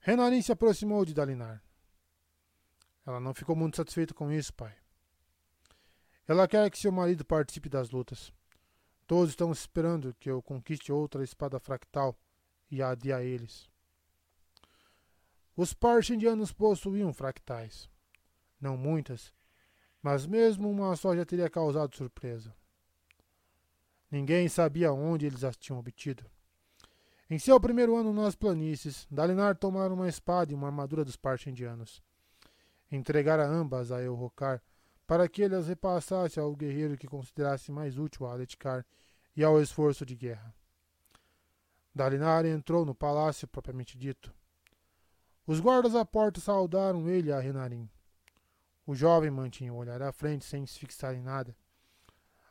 Renarin 0.00 0.42
se 0.42 0.52
aproximou 0.52 1.02
de 1.06 1.14
Dalinar. 1.14 1.64
Ela 3.06 3.18
não 3.18 3.32
ficou 3.32 3.56
muito 3.56 3.78
satisfeita 3.78 4.12
com 4.12 4.30
isso, 4.30 4.52
pai. 4.52 4.76
Ela 6.28 6.46
quer 6.46 6.70
que 6.70 6.78
seu 6.78 6.92
marido 6.92 7.24
participe 7.24 7.70
das 7.70 7.88
lutas. 7.88 8.30
Todos 9.06 9.30
estão 9.30 9.50
esperando 9.50 10.14
que 10.20 10.30
eu 10.30 10.42
conquiste 10.42 10.92
outra 10.92 11.24
espada 11.24 11.58
fractal 11.58 12.14
e 12.70 12.82
a 12.82 12.94
dê 12.94 13.14
a 13.14 13.24
eles. 13.24 13.71
Os 15.56 15.74
Parshindianos 15.74 16.52
possuíam 16.52 17.12
fractais. 17.12 17.90
Não 18.60 18.76
muitas, 18.76 19.32
mas 20.02 20.26
mesmo 20.26 20.70
uma 20.70 20.94
só 20.96 21.14
já 21.14 21.24
teria 21.24 21.50
causado 21.50 21.94
surpresa. 21.96 22.54
Ninguém 24.10 24.48
sabia 24.48 24.92
onde 24.92 25.26
eles 25.26 25.44
as 25.44 25.56
tinham 25.56 25.78
obtido. 25.78 26.24
Em 27.30 27.38
seu 27.38 27.58
primeiro 27.58 27.96
ano 27.96 28.12
nas 28.12 28.34
planícies, 28.34 29.06
Dalinar 29.10 29.56
tomara 29.56 29.92
uma 29.92 30.08
espada 30.08 30.52
e 30.52 30.54
uma 30.54 30.66
armadura 30.66 31.04
dos 31.04 31.16
Parshindianos. 31.16 32.02
Entregara 32.90 33.46
ambas 33.46 33.90
a 33.90 34.02
Elrocar 34.02 34.62
para 35.06 35.28
que 35.28 35.42
ele 35.42 35.54
as 35.54 35.66
repassasse 35.66 36.38
ao 36.38 36.54
guerreiro 36.54 36.96
que 36.96 37.06
considerasse 37.06 37.72
mais 37.72 37.98
útil 37.98 38.26
a 38.26 38.32
Aletkar 38.32 38.84
e 39.36 39.42
ao 39.42 39.60
esforço 39.60 40.06
de 40.06 40.14
guerra. 40.14 40.54
Dalinar 41.94 42.46
entrou 42.46 42.84
no 42.84 42.94
palácio 42.94 43.46
propriamente 43.46 43.98
dito. 43.98 44.32
Os 45.46 45.58
guardas 45.58 45.94
à 45.94 46.04
porta 46.04 46.40
saudaram 46.40 47.08
ele 47.08 47.32
a 47.32 47.40
Renarim. 47.40 47.90
O 48.86 48.94
jovem 48.94 49.30
mantinha 49.30 49.72
o 49.72 49.76
olhar 49.76 50.00
à 50.00 50.12
frente 50.12 50.44
sem 50.44 50.64
se 50.66 50.78
fixar 50.78 51.14
em 51.14 51.20
nada. 51.20 51.56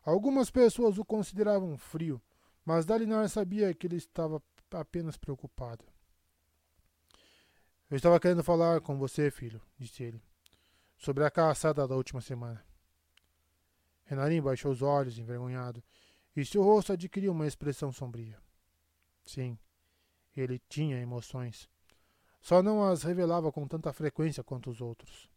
Algumas 0.03 0.49
pessoas 0.49 0.97
o 0.97 1.05
consideravam 1.05 1.77
frio, 1.77 2.21
mas 2.65 2.85
Dalinar 2.85 3.29
sabia 3.29 3.73
que 3.73 3.87
ele 3.87 3.95
estava 3.97 4.41
apenas 4.71 5.17
preocupado. 5.17 5.85
Eu 7.89 7.97
estava 7.97 8.19
querendo 8.19 8.43
falar 8.43 8.81
com 8.81 8.97
você, 8.97 9.29
filho, 9.29 9.61
disse 9.77 10.03
ele, 10.03 10.21
sobre 10.97 11.23
a 11.23 11.31
caçada 11.31 11.87
da 11.87 11.95
última 11.95 12.21
semana. 12.21 12.63
Renarim 14.05 14.41
baixou 14.41 14.71
os 14.71 14.81
olhos, 14.81 15.17
envergonhado, 15.17 15.83
e 16.35 16.43
seu 16.45 16.63
rosto 16.63 16.93
adquiriu 16.93 17.31
uma 17.31 17.47
expressão 17.47 17.91
sombria. 17.91 18.37
Sim, 19.23 19.57
ele 20.35 20.59
tinha 20.69 20.99
emoções 20.99 21.69
só 22.41 22.63
não 22.63 22.83
as 22.83 23.03
revelava 23.03 23.51
com 23.51 23.67
tanta 23.67 23.93
frequência 23.93 24.43
quanto 24.43 24.69
os 24.69 24.81
outros. 24.81 25.29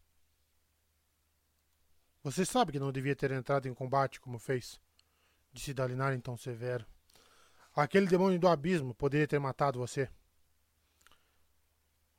Você 2.23 2.43
sabe 2.43 2.71
que 2.71 2.79
não 2.79 2.91
devia 2.91 3.15
ter 3.15 3.31
entrado 3.31 3.67
em 3.67 3.73
combate 3.73 4.19
como 4.19 4.39
fez, 4.39 4.79
disse 5.53 5.73
Dalinar 5.73 6.19
tom 6.19 6.35
severo. 6.35 6.85
Aquele 7.75 8.07
demônio 8.07 8.39
do 8.39 8.47
abismo 8.47 8.95
poderia 8.95 9.27
ter 9.27 9.37
matado 9.37 9.77
você. 9.77 10.09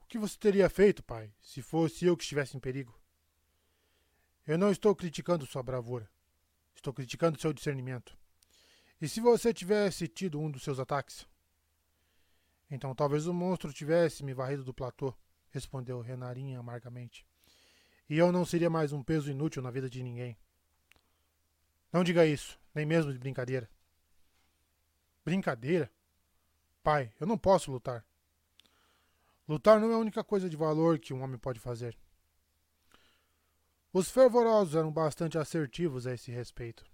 O 0.00 0.06
que 0.06 0.18
você 0.18 0.38
teria 0.38 0.70
feito, 0.70 1.02
pai, 1.02 1.34
se 1.42 1.60
fosse 1.60 2.04
eu 2.04 2.16
que 2.16 2.22
estivesse 2.22 2.56
em 2.56 2.60
perigo? 2.60 2.96
Eu 4.46 4.56
não 4.56 4.70
estou 4.70 4.94
criticando 4.94 5.44
sua 5.44 5.62
bravura. 5.62 6.08
Estou 6.76 6.92
criticando 6.92 7.40
seu 7.40 7.52
discernimento. 7.52 8.16
E 9.00 9.08
se 9.08 9.20
você 9.20 9.52
tivesse 9.52 10.06
tido 10.06 10.38
um 10.38 10.48
dos 10.48 10.62
seus 10.62 10.78
ataques? 10.78 11.26
Então 12.70 12.94
talvez 12.94 13.26
o 13.26 13.34
monstro 13.34 13.72
tivesse 13.72 14.24
me 14.24 14.34
varrido 14.34 14.64
do 14.64 14.74
platô, 14.74 15.14
respondeu 15.50 16.00
Renarinha 16.00 16.58
amargamente. 16.58 17.26
E 18.08 18.18
eu 18.18 18.30
não 18.30 18.44
seria 18.44 18.70
mais 18.70 18.92
um 18.92 19.02
peso 19.02 19.30
inútil 19.30 19.62
na 19.62 19.70
vida 19.70 19.88
de 19.88 20.02
ninguém. 20.02 20.36
Não 21.92 22.04
diga 22.04 22.26
isso, 22.26 22.58
nem 22.74 22.84
mesmo 22.84 23.12
de 23.12 23.18
brincadeira. 23.18 23.70
Brincadeira? 25.24 25.90
Pai, 26.82 27.12
eu 27.18 27.26
não 27.26 27.36
posso 27.36 27.70
lutar. 27.70 28.04
Lutar 29.48 29.80
não 29.80 29.90
é 29.90 29.94
a 29.94 29.98
única 29.98 30.22
coisa 30.22 30.48
de 30.48 30.56
valor 30.56 30.98
que 30.98 31.14
um 31.14 31.22
homem 31.22 31.38
pode 31.38 31.58
fazer. 31.58 31.96
Os 33.92 34.10
fervorosos 34.10 34.74
eram 34.74 34.92
bastante 34.92 35.38
assertivos 35.38 36.06
a 36.06 36.14
esse 36.14 36.30
respeito. 36.30 36.84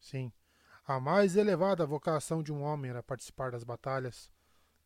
Sim, 0.00 0.32
a 0.86 0.98
mais 0.98 1.36
elevada 1.36 1.86
vocação 1.86 2.42
de 2.42 2.52
um 2.52 2.62
homem 2.62 2.90
era 2.90 3.02
participar 3.02 3.50
das 3.50 3.64
batalhas, 3.64 4.30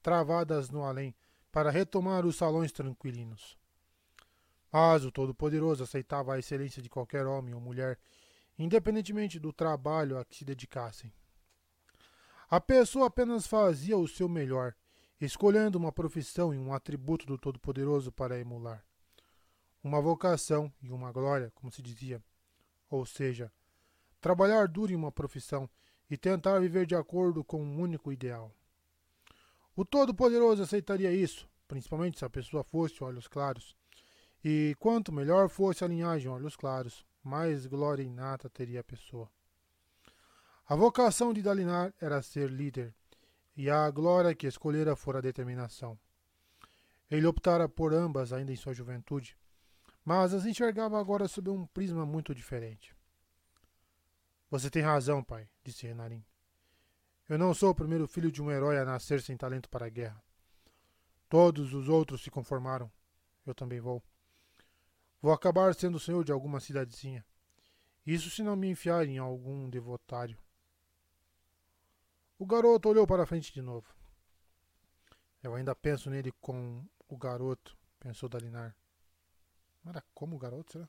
travadas 0.03 0.71
no 0.71 0.83
além, 0.83 1.15
para 1.51 1.71
retomar 1.71 2.27
os 2.27 2.37
salões 2.37 2.73
tranquilinos. 2.73 3.59
Mas 4.71 5.05
o 5.05 5.11
Todo-Poderoso 5.11 5.83
aceitava 5.83 6.35
a 6.35 6.39
excelência 6.39 6.83
de 6.83 6.91
qualquer 6.91 7.27
homem 7.27 7.55
ou 7.55 7.61
mulher, 7.61 7.99
independentemente 8.59 9.39
do 9.39 9.53
trabalho 9.53 10.19
a 10.19 10.25
que 10.25 10.37
se 10.37 10.45
dedicassem. 10.45 11.13
A 12.51 12.61
pessoa 12.61 13.07
apenas 13.07 13.47
fazia 13.47 13.97
o 13.97 14.09
seu 14.09 14.29
melhor, 14.29 14.75
escolhendo 15.21 15.79
uma 15.79 15.93
profissão 15.93 16.55
e 16.55 16.59
um 16.59 16.73
atributo 16.73 17.27
do 17.27 17.37
Todo-Poderoso 17.37 18.13
para 18.13 18.39
emular. 18.39 18.85
Uma 19.83 20.01
vocação 20.01 20.73
e 20.83 20.91
uma 20.91 21.13
glória, 21.13 21.51
como 21.55 21.73
se 21.73 21.83
dizia. 21.83 22.23
Ou 22.91 23.05
seja, 23.05 23.53
trabalhar 24.21 24.67
duro 24.69 24.93
em 24.93 24.97
uma 24.97 25.13
profissão 25.13 25.69
e 26.11 26.17
tentar 26.17 26.59
viver 26.59 26.87
de 26.87 26.95
acordo 26.95 27.45
com 27.45 27.63
um 27.63 27.81
único 27.81 28.13
ideal. 28.13 28.53
O 29.79 29.85
Todo-Poderoso 29.85 30.65
aceitaria 30.65 31.13
isso, 31.13 31.49
principalmente 31.69 32.19
se 32.19 32.25
a 32.25 32.29
pessoa 32.29 32.65
fosse 32.65 33.05
olhos 33.05 33.29
claros. 33.29 33.77
E 34.43 34.75
quanto 34.77 35.13
melhor 35.13 35.49
fosse 35.49 35.85
a 35.85 35.87
linhagem 35.87 36.29
olhos 36.29 36.57
claros, 36.57 37.07
mais 37.23 37.65
glória 37.65 38.03
inata 38.03 38.51
teria 38.51 38.81
a 38.81 38.83
pessoa. 38.83 39.31
A 40.67 40.75
vocação 40.75 41.33
de 41.33 41.43
Dalinar 41.43 41.95
era 42.01 42.21
ser 42.23 42.51
líder, 42.51 42.93
e 43.57 43.71
a 43.71 43.89
glória 43.89 44.35
que 44.35 44.49
escolhera 44.49 44.97
fora 44.97 45.19
a 45.19 45.23
determinação. 45.23 45.97
Ele 47.09 47.29
optara 47.29 47.69
por 47.69 47.95
ambas 47.95 48.33
ainda 48.33 48.51
em 48.51 48.57
sua 48.57 48.75
juventude, 48.75 49.37
mas 50.05 50.35
as 50.35 50.45
enxergava 50.45 50.99
agora 50.99 51.29
sob 51.29 51.51
um 51.51 51.65
prisma 51.69 52.05
muito 52.05 52.35
diferente. 52.35 52.97
Você 54.51 54.69
tem 54.69 54.83
razão, 54.83 55.23
pai, 55.23 55.49
disse 55.63 55.87
Renarim. 55.87 56.25
Eu 57.29 57.37
não 57.37 57.53
sou 57.53 57.71
o 57.71 57.75
primeiro 57.75 58.09
filho 58.09 58.33
de 58.33 58.43
um 58.43 58.51
herói 58.51 58.79
a 58.79 58.85
nascer 58.85 59.21
sem 59.21 59.37
talento 59.37 59.69
para 59.69 59.87
a 59.87 59.91
guerra. 59.91 60.23
Todos 61.29 61.75
os 61.75 61.89
outros 61.89 62.23
se 62.23 62.31
conformaram. 62.31 62.91
Eu 63.45 63.55
também 63.55 63.81
vou. 63.81 64.03
Vou 65.21 65.33
acabar 65.33 65.75
sendo 65.75 66.01
senhor 66.01 66.25
de 66.25 66.33
alguma 66.33 66.59
cidadezinha. 66.59 67.25
Isso 68.07 68.31
se 68.31 68.43
não 68.43 68.57
me 68.57 68.69
enfiar 68.69 69.07
em 69.07 69.19
algum 69.19 69.69
devotário. 69.69 70.39
O 72.39 72.47
garoto 72.47 72.89
olhou 72.89 73.07
para 73.07 73.25
a 73.25 73.27
frente 73.27 73.53
de 73.53 73.61
novo. 73.61 73.87
Eu 75.43 75.55
ainda 75.55 75.75
penso 75.75 76.09
nele 76.09 76.33
com 76.41 76.83
o 77.09 77.17
garoto, 77.17 77.77
pensou 78.01 78.29
Dalinar. 78.29 78.75
Não 79.85 79.91
era 79.91 80.03
como 80.15 80.37
o 80.37 80.39
garoto, 80.39 80.73
será? 80.73 80.89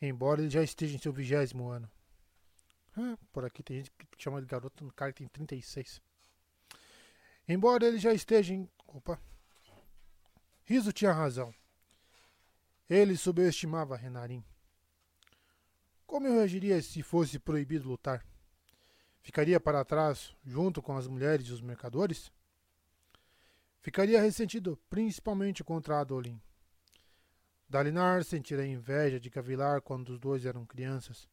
Embora 0.00 0.40
ele 0.40 0.50
já 0.50 0.62
esteja 0.62 0.96
em 0.96 0.98
seu 0.98 1.12
vigésimo 1.12 1.68
ano. 1.68 1.88
Ah, 2.96 3.16
por 3.32 3.44
aqui 3.44 3.62
tem 3.62 3.78
gente 3.78 3.90
que 3.90 4.06
chama 4.18 4.40
de 4.40 4.46
garoto, 4.46 4.84
um 4.84 4.90
cara 4.90 5.12
que 5.12 5.20
tem 5.20 5.28
36. 5.28 6.00
Embora 7.48 7.86
ele 7.86 7.98
já 7.98 8.12
esteja 8.12 8.54
em. 8.54 8.68
Opa! 8.86 9.20
Riso 10.64 10.92
tinha 10.92 11.12
razão. 11.12 11.54
Ele 12.88 13.16
subestimava 13.16 13.96
Renarim. 13.96 14.44
Como 16.06 16.26
eu 16.26 16.34
reagiria 16.34 16.80
se 16.82 17.02
fosse 17.02 17.38
proibido 17.38 17.88
lutar? 17.88 18.24
Ficaria 19.22 19.58
para 19.58 19.84
trás, 19.84 20.36
junto 20.44 20.82
com 20.82 20.96
as 20.96 21.06
mulheres 21.06 21.46
e 21.46 21.52
os 21.52 21.60
mercadores? 21.60 22.30
Ficaria 23.80 24.20
ressentido, 24.20 24.78
principalmente 24.90 25.64
contra 25.64 26.00
Adolin. 26.00 26.40
Dalinar 27.68 28.22
sentira 28.24 28.66
inveja 28.66 29.18
de 29.18 29.30
Gavilar 29.30 29.80
quando 29.80 30.10
os 30.10 30.18
dois 30.18 30.44
eram 30.44 30.66
crianças. 30.66 31.28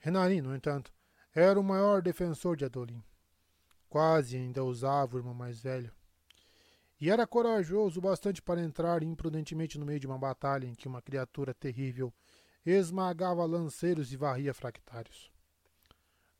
Renarin, 0.00 0.40
no 0.40 0.54
entanto, 0.54 0.92
era 1.34 1.60
o 1.60 1.64
maior 1.64 2.02
defensor 2.02 2.56
de 2.56 2.64
Adolin. 2.64 3.04
Quase 3.88 4.36
ainda 4.36 4.64
usava 4.64 5.14
o 5.14 5.18
irmão 5.18 5.34
mais 5.34 5.60
velho. 5.60 5.92
E 7.00 7.10
era 7.10 7.26
corajoso 7.26 8.00
bastante 8.00 8.42
para 8.42 8.60
entrar 8.60 9.02
imprudentemente 9.02 9.78
no 9.78 9.86
meio 9.86 10.00
de 10.00 10.06
uma 10.06 10.18
batalha 10.18 10.66
em 10.66 10.74
que 10.74 10.88
uma 10.88 11.00
criatura 11.00 11.54
terrível 11.54 12.12
esmagava 12.64 13.44
lanceiros 13.44 14.12
e 14.12 14.16
varria 14.16 14.52
fractários. 14.52 15.30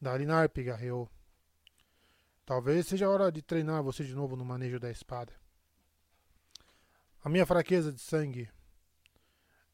Dalinar 0.00 0.48
pigarreou. 0.50 1.08
Talvez 2.44 2.86
seja 2.86 3.08
hora 3.08 3.30
de 3.30 3.42
treinar 3.42 3.82
você 3.82 4.04
de 4.04 4.14
novo 4.14 4.36
no 4.36 4.44
manejo 4.44 4.80
da 4.80 4.90
espada. 4.90 5.32
A 7.22 7.28
minha 7.28 7.46
fraqueza 7.46 7.92
de 7.92 8.00
sangue 8.00 8.50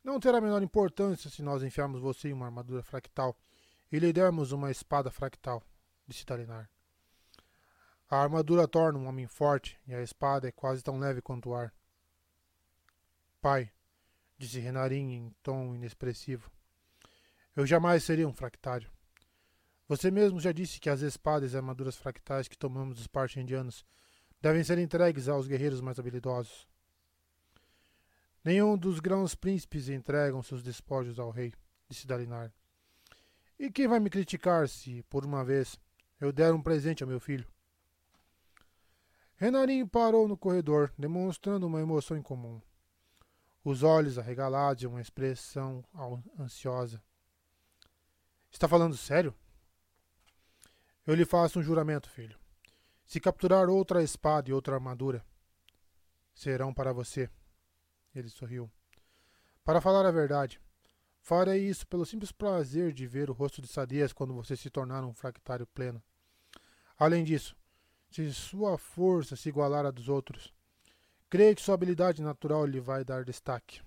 não 0.03 0.21
terá 0.21 0.39
a 0.39 0.41
menor 0.41 0.63
importância 0.63 1.31
se 1.31 1.43
nós 1.43 1.63
enfiarmos 1.63 2.01
você 2.01 2.29
em 2.29 2.33
uma 2.33 2.47
armadura 2.47 2.83
fractal 2.83 3.37
e 3.91 3.99
lhe 3.99 4.13
dermos 4.13 4.53
uma 4.53 4.71
espada 4.71 5.11
fractal, 5.11 5.63
disse 6.07 6.25
Dalinar. 6.25 6.71
A 8.09 8.23
armadura 8.23 8.69
torna 8.69 8.99
um 8.99 9.07
homem 9.07 9.27
forte 9.27 9.81
e 9.87 9.95
a 9.95 10.03
espada 10.03 10.49
é 10.49 10.53
quase 10.53 10.83
tão 10.83 10.99
leve 10.99 11.21
quanto 11.21 11.51
o 11.51 11.55
ar. 11.55 11.75
Pai, 13.41 13.73
disse 14.39 14.61
Renarin 14.61 15.13
em 15.13 15.35
tom 15.43 15.75
inexpressivo, 15.75 16.51
eu 17.55 17.67
jamais 17.67 18.05
seria 18.05 18.29
um 18.29 18.33
fractário. 18.33 18.91
Você 19.89 20.11
mesmo 20.11 20.41
já 20.41 20.53
disse 20.53 20.81
que 20.81 20.91
as 20.91 21.01
espadas 21.01 21.53
e 21.53 21.57
armaduras 21.57 21.97
fractais 21.97 22.49
que 22.49 22.59
tomamos 22.59 22.97
dos 22.97 23.07
partindianos 23.07 23.85
devem 24.41 24.63
ser 24.63 24.79
entregues 24.79 25.29
aos 25.29 25.47
guerreiros 25.47 25.81
mais 25.81 25.99
habilidosos. 25.99 26.69
Nenhum 28.45 28.77
dos 28.77 29.01
grãos 29.01 29.35
príncipes 29.35 29.89
entregam 29.89 30.43
seus 30.43 30.63
despojos 30.63 31.19
ao 31.19 31.31
rei, 31.31 31.53
disse 31.89 32.07
Dalinar. 32.07 32.53
E 33.59 33.71
quem 33.71 33.89
vai 33.89 33.99
me 33.99 34.11
criticar 34.11 34.69
se, 34.69 35.03
por 35.05 35.25
uma 35.25 35.45
vez, 35.45 35.79
eu 36.21 36.31
der 36.31 36.53
um 36.53 36.61
presente 36.61 37.03
ao 37.03 37.09
meu 37.09 37.19
filho? 37.19 37.47
Renarim 39.37 39.87
parou 39.87 40.29
no 40.29 40.37
corredor, 40.37 40.93
demonstrando 40.99 41.67
uma 41.67 41.81
emoção 41.81 42.17
incomum. 42.17 42.61
Os 43.65 43.83
olhos 43.83 44.19
arregalados 44.19 44.83
e 44.83 44.87
uma 44.87 45.01
expressão 45.01 45.85
ansiosa. 46.39 47.03
Está 48.51 48.69
falando 48.69 48.97
sério? 48.97 49.35
Eu 51.07 51.15
lhe 51.15 51.25
faço 51.25 51.59
um 51.59 51.63
juramento, 51.63 52.09
filho. 52.09 52.39
Se 53.05 53.21
capturar 53.21 53.69
outra 53.69 54.03
espada 54.03 54.51
e 54.51 54.53
outra 54.53 54.75
armadura, 54.75 55.25
serão 56.35 56.75
para 56.75 56.93
você. 56.93 57.31
Ele 58.15 58.29
sorriu. 58.29 58.71
Para 59.65 59.81
falar 59.81 60.07
a 60.07 60.11
verdade, 60.11 60.61
farei 61.27 61.69
isso 61.69 61.85
pelo 61.89 62.07
simples 62.07 62.31
prazer 62.31 62.93
de 62.93 63.05
ver 63.05 63.29
o 63.29 63.33
rosto 63.33 63.61
de 63.61 63.67
Sadias 63.67 64.13
quando 64.13 64.33
você 64.33 64.57
se 64.57 64.71
tornar 64.71 65.03
um 65.03 65.13
fractário 65.13 65.67
pleno. 65.67 66.01
Além 66.97 67.25
disso, 67.25 67.57
se 68.09 68.33
sua 68.33 68.79
força 68.79 69.35
se 69.35 69.49
igualar 69.49 69.85
à 69.85 69.91
dos 69.91 70.09
outros, 70.09 70.55
creio 71.29 71.57
que 71.57 71.63
sua 71.63 71.75
habilidade 71.75 72.23
natural 72.23 72.65
lhe 72.65 72.79
vai 72.79 73.05
dar 73.05 73.25
destaque. 73.25 73.83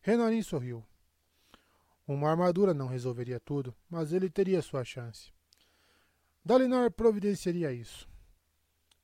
Renarin 0.00 0.42
sorriu. 0.42 0.82
Uma 2.08 2.30
armadura 2.30 2.72
não 2.72 2.86
resolveria 2.86 3.38
tudo, 3.38 3.74
mas 3.86 4.10
ele 4.10 4.30
teria 4.30 4.62
sua 4.62 4.86
chance. 4.86 5.34
Dalinar 6.42 6.92
providenciaria 6.92 7.70
isso. 7.74 8.08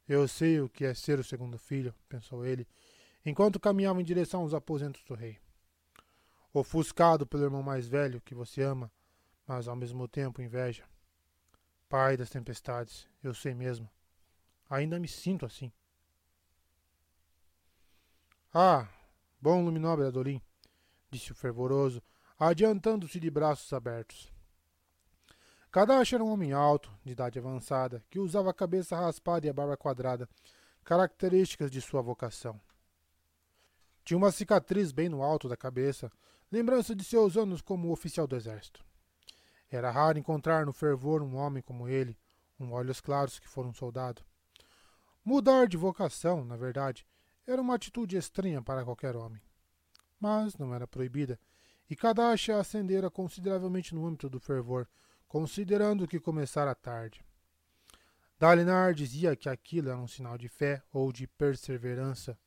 Eu 0.09 0.27
sei 0.27 0.63
o 0.63 0.69
que 0.69 0.87
é 0.87 0.95
ser 0.95 1.19
o 1.19 1.25
segundo 1.25 1.59
filho, 1.59 1.95
pensou 2.09 2.43
ele, 2.43 2.67
enquanto 3.23 3.61
caminhava 3.61 4.01
em 4.01 4.05
direção 4.05 4.41
aos 4.41 4.55
aposentos 4.55 5.05
do 5.05 5.13
rei. 5.13 5.39
Ofuscado 6.53 7.27
pelo 7.27 7.45
irmão 7.45 7.63
mais 7.63 7.87
velho, 7.87 8.21
que 8.21 8.35
você 8.35 8.63
ama, 8.63 8.91
mas 9.47 9.69
ao 9.69 9.77
mesmo 9.77 10.09
tempo 10.09 10.43
inveja. 10.43 10.85
Pai 11.89 12.17
das 12.17 12.31
tempestades, 12.31 13.09
eu 13.23 13.33
sei 13.35 13.55
mesmo. 13.55 13.89
Ainda 14.69 14.99
me 14.99 15.09
sinto 15.09 15.47
assim. 15.47 15.73
Ah, 18.53 18.89
bom 19.41 19.65
luminobre 19.65 20.05
Adolim, 20.05 20.43
disse 21.09 21.31
o 21.31 21.37
fervoroso, 21.37 22.03
adiantando-se 22.39 23.21
de 23.21 23.31
braços 23.31 23.73
abertos. 23.73 24.33
Kadashi 25.71 26.17
era 26.17 26.25
um 26.25 26.33
homem 26.33 26.53
alto, 26.53 26.91
de 27.05 27.13
idade 27.13 27.39
avançada, 27.39 28.05
que 28.11 28.19
usava 28.19 28.51
a 28.51 28.55
cabeça 28.55 28.97
raspada 28.97 29.47
e 29.47 29.51
a 29.51 29.53
barba 29.53 29.77
quadrada, 29.77 30.29
características 30.83 31.71
de 31.71 31.81
sua 31.81 32.03
vocação. 32.03 32.61
Tinha 34.05 34.19
uma 34.19 34.33
cicatriz 34.33 34.91
bem 34.91 35.09
no 35.09 35.23
alto 35.23 35.49
da 35.49 35.57
cabeça, 35.57 36.11
lembrança 36.51 36.95
de 36.95 37.05
seus 37.05 37.37
anos 37.37 37.63
como 37.63 37.93
oficial 37.93 38.27
do 38.27 38.37
exército. 38.37 38.85
Era 39.71 39.91
raro 39.91 40.19
encontrar 40.19 40.67
no 40.67 40.73
fervor 40.73 41.23
um 41.23 41.37
homem 41.37 41.63
como 41.63 41.89
ele, 41.89 42.19
um 42.59 42.73
olhos 42.73 43.01
claros 43.01 43.39
que 43.39 43.49
for 43.49 43.65
um 43.65 43.73
soldado. 43.73 44.23
Mudar 45.25 45.69
de 45.69 45.77
vocação, 45.77 46.45
na 46.45 46.57
verdade, 46.57 47.07
era 47.47 47.63
uma 47.63 47.75
atitude 47.75 48.17
estranha 48.17 48.61
para 48.61 48.85
qualquer 48.85 49.15
homem. 49.15 49.41
Mas 50.19 50.57
não 50.57 50.75
era 50.75 50.87
proibida, 50.87 51.39
e 51.89 51.97
Kadashi 51.97 52.53
ascendera 52.53 53.11
consideravelmente 53.11 53.95
no 53.95 54.07
âmbito 54.07 54.29
do 54.29 54.41
fervor, 54.41 54.89
considerando 55.29 56.07
que 56.07 56.19
começara 56.19 56.75
tarde. 56.75 57.25
Dalinar 58.39 58.95
dizia 58.95 59.37
que 59.37 59.49
aquilo 59.49 59.91
era 59.91 59.99
um 59.99 60.09
sinal 60.09 60.39
de 60.39 60.49
fé 60.49 60.83
ou 60.93 61.13
de 61.13 61.27
perseverança, 61.27 62.39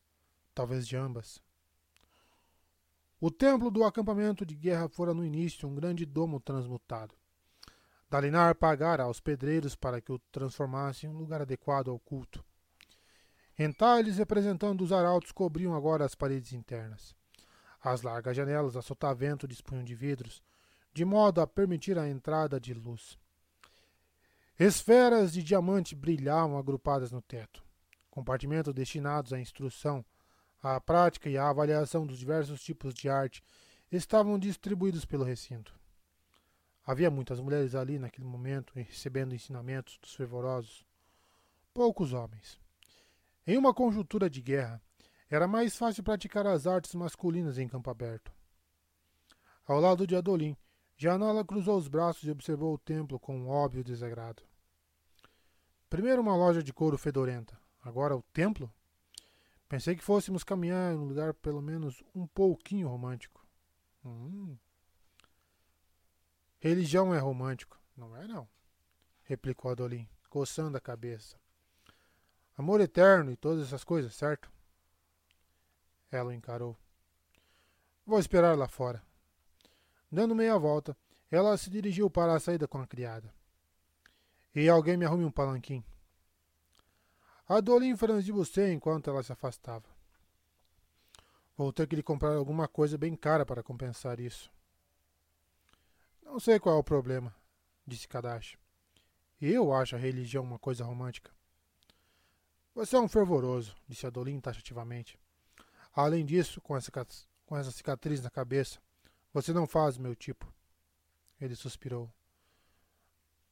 talvez 0.53 0.87
de 0.87 0.97
ambas. 0.97 1.41
O 3.25 3.31
templo 3.31 3.71
do 3.71 3.85
acampamento 3.85 4.45
de 4.45 4.53
guerra 4.53 4.89
fora 4.89 5.13
no 5.13 5.23
início 5.23 5.65
um 5.65 5.73
grande 5.73 6.05
domo 6.05 6.41
transmutado. 6.41 7.15
Dalinar 8.09 8.53
pagara 8.53 9.03
aos 9.03 9.21
pedreiros 9.21 9.77
para 9.77 10.01
que 10.01 10.11
o 10.11 10.19
transformassem 10.29 11.09
em 11.09 11.13
um 11.13 11.17
lugar 11.17 11.41
adequado 11.41 11.89
ao 11.89 11.97
culto. 11.97 12.43
Entalhes 13.57 14.17
representando 14.17 14.81
os 14.81 14.91
arautos 14.91 15.31
cobriam 15.31 15.73
agora 15.73 16.03
as 16.03 16.13
paredes 16.13 16.51
internas. 16.51 17.15
As 17.81 18.01
largas 18.01 18.35
janelas 18.35 18.75
a 18.75 18.81
sotavento 18.81 19.47
dispunham 19.47 19.85
de 19.85 19.95
vidros, 19.95 20.43
de 20.93 21.05
modo 21.05 21.39
a 21.39 21.47
permitir 21.47 21.97
a 21.97 22.09
entrada 22.09 22.59
de 22.59 22.73
luz. 22.73 23.17
Esferas 24.59 25.31
de 25.31 25.41
diamante 25.41 25.95
brilhavam 25.95 26.57
agrupadas 26.57 27.09
no 27.09 27.21
teto. 27.21 27.63
Compartimentos 28.11 28.73
destinados 28.73 29.31
à 29.31 29.39
instrução, 29.39 30.03
à 30.63 30.79
prática 30.79 31.29
e 31.29 31.37
à 31.37 31.49
avaliação 31.49 32.07
dos 32.07 32.17
diversos 32.17 32.63
tipos 32.63 32.93
de 32.93 33.09
arte 33.09 33.43
estavam 33.91 34.39
distribuídos 34.39 35.03
pelo 35.03 35.25
recinto. 35.25 35.77
Havia 36.85 37.11
muitas 37.11 37.39
mulheres 37.39 37.75
ali 37.75 37.99
naquele 37.99 38.25
momento 38.25 38.73
recebendo 38.73 39.35
ensinamentos 39.35 39.97
dos 39.97 40.13
fervorosos. 40.15 40.85
Poucos 41.73 42.13
homens. 42.13 42.59
Em 43.45 43.57
uma 43.57 43.73
conjuntura 43.73 44.29
de 44.29 44.41
guerra, 44.41 44.81
era 45.29 45.47
mais 45.47 45.75
fácil 45.75 46.03
praticar 46.03 46.47
as 46.47 46.65
artes 46.65 46.93
masculinas 46.95 47.57
em 47.57 47.67
campo 47.67 47.89
aberto. 47.89 48.31
Ao 49.65 49.79
lado 49.79 50.05
de 50.05 50.15
Adolim, 50.15 50.55
Janala 50.95 51.43
cruzou 51.43 51.77
os 51.77 51.87
braços 51.87 52.23
e 52.23 52.31
observou 52.31 52.73
o 52.73 52.77
templo 52.77 53.19
com 53.19 53.37
um 53.37 53.49
óbvio 53.49 53.83
desagrado. 53.83 54.43
Primeiro 55.89 56.21
uma 56.21 56.35
loja 56.35 56.63
de 56.63 56.73
couro 56.73 56.97
fedorenta, 56.97 57.57
agora 57.81 58.15
o 58.15 58.21
templo? 58.33 58.71
Pensei 59.73 59.95
que 59.95 60.03
fôssemos 60.03 60.43
caminhar 60.43 60.93
em 60.93 60.97
um 60.97 61.05
lugar 61.05 61.33
pelo 61.33 61.59
menos 61.59 62.03
um 62.13 62.27
pouquinho 62.27 62.87
romântico. 62.87 63.43
Hum. 64.05 64.55
Religião 66.59 67.11
é 67.11 67.17
romântico. 67.17 67.81
Não 67.97 68.15
é, 68.15 68.27
não, 68.27 68.47
replicou 69.23 69.71
Adolim, 69.71 70.07
coçando 70.29 70.77
a 70.77 70.79
cabeça. 70.79 71.39
Amor 72.55 72.81
eterno 72.81 73.31
e 73.31 73.35
todas 73.35 73.65
essas 73.65 73.83
coisas, 73.83 74.13
certo? 74.13 74.47
Ela 76.11 76.29
o 76.29 76.33
encarou. 76.33 76.77
Vou 78.05 78.19
esperar 78.19 78.55
lá 78.55 78.67
fora. 78.67 79.01
Dando 80.11 80.35
meia 80.35 80.55
volta, 80.55 80.95
ela 81.31 81.57
se 81.57 81.71
dirigiu 81.71 82.11
para 82.11 82.35
a 82.35 82.39
saída 82.39 82.67
com 82.67 82.77
a 82.77 82.85
criada. 82.85 83.33
E 84.53 84.69
alguém 84.69 84.97
me 84.97 85.05
arrume 85.05 85.25
um 85.25 85.31
palanquim. 85.31 85.83
Adolim 87.47 87.95
franziu 87.97 88.35
o 88.37 88.45
seio 88.45 88.71
enquanto 88.71 89.09
ela 89.09 89.21
se 89.21 89.31
afastava. 89.31 89.85
Vou 91.57 91.73
ter 91.73 91.87
que 91.87 91.95
lhe 91.95 92.03
comprar 92.03 92.35
alguma 92.35 92.67
coisa 92.67 92.97
bem 92.97 93.15
cara 93.15 93.45
para 93.45 93.61
compensar 93.61 94.19
isso. 94.19 94.51
Não 96.23 96.39
sei 96.39 96.59
qual 96.59 96.75
é 96.75 96.79
o 96.79 96.83
problema, 96.83 97.35
disse 97.85 98.07
Kadashi. 98.07 98.57
Eu 99.41 99.73
acho 99.73 99.95
a 99.95 99.99
religião 99.99 100.43
uma 100.43 100.57
coisa 100.57 100.85
romântica. 100.85 101.31
Você 102.73 102.95
é 102.95 102.99
um 102.99 103.09
fervoroso, 103.09 103.75
disse 103.87 104.07
Adolim 104.07 104.39
taxativamente. 104.39 105.19
Além 105.93 106.25
disso, 106.25 106.59
com 106.61 106.75
essa, 106.75 106.91
com 107.45 107.57
essa 107.57 107.69
cicatriz 107.69 108.21
na 108.23 108.31
cabeça, 108.31 108.79
você 109.31 109.53
não 109.53 109.67
faz 109.67 109.97
meu 109.97 110.15
tipo. 110.15 110.51
Ele 111.39 111.55
suspirou. 111.55 112.09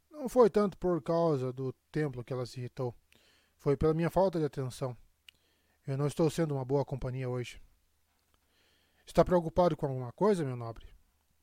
Não 0.09 0.29
foi 0.29 0.49
tanto 0.49 0.77
por 0.77 1.01
causa 1.03 1.51
do 1.51 1.74
templo 1.91 2.24
que 2.24 2.33
ela 2.33 2.45
se 2.45 2.59
irritou. 2.59 2.95
Foi 3.61 3.77
pela 3.77 3.94
minha 3.94 4.10
falta 4.10 4.40
de 4.40 4.45
atenção. 4.45 4.97
Eu 5.85 5.95
não 5.95 6.08
estou 6.08 6.27
sendo 6.31 6.56
uma 6.56 6.65
boa 6.65 6.83
companhia 6.83 7.29
hoje. 7.29 7.61
Está 9.06 9.24
preocupado 9.24 9.77
com 9.77 9.85
alguma 9.85 10.11
coisa, 10.11 10.44
meu 10.44 10.56
nobre? 10.56 10.88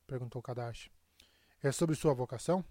perguntou 0.05 0.41
Kadashi. 0.41 0.91
É 1.63 1.71
sobre 1.71 1.95
sua 1.95 2.13
vocação? 2.13 2.63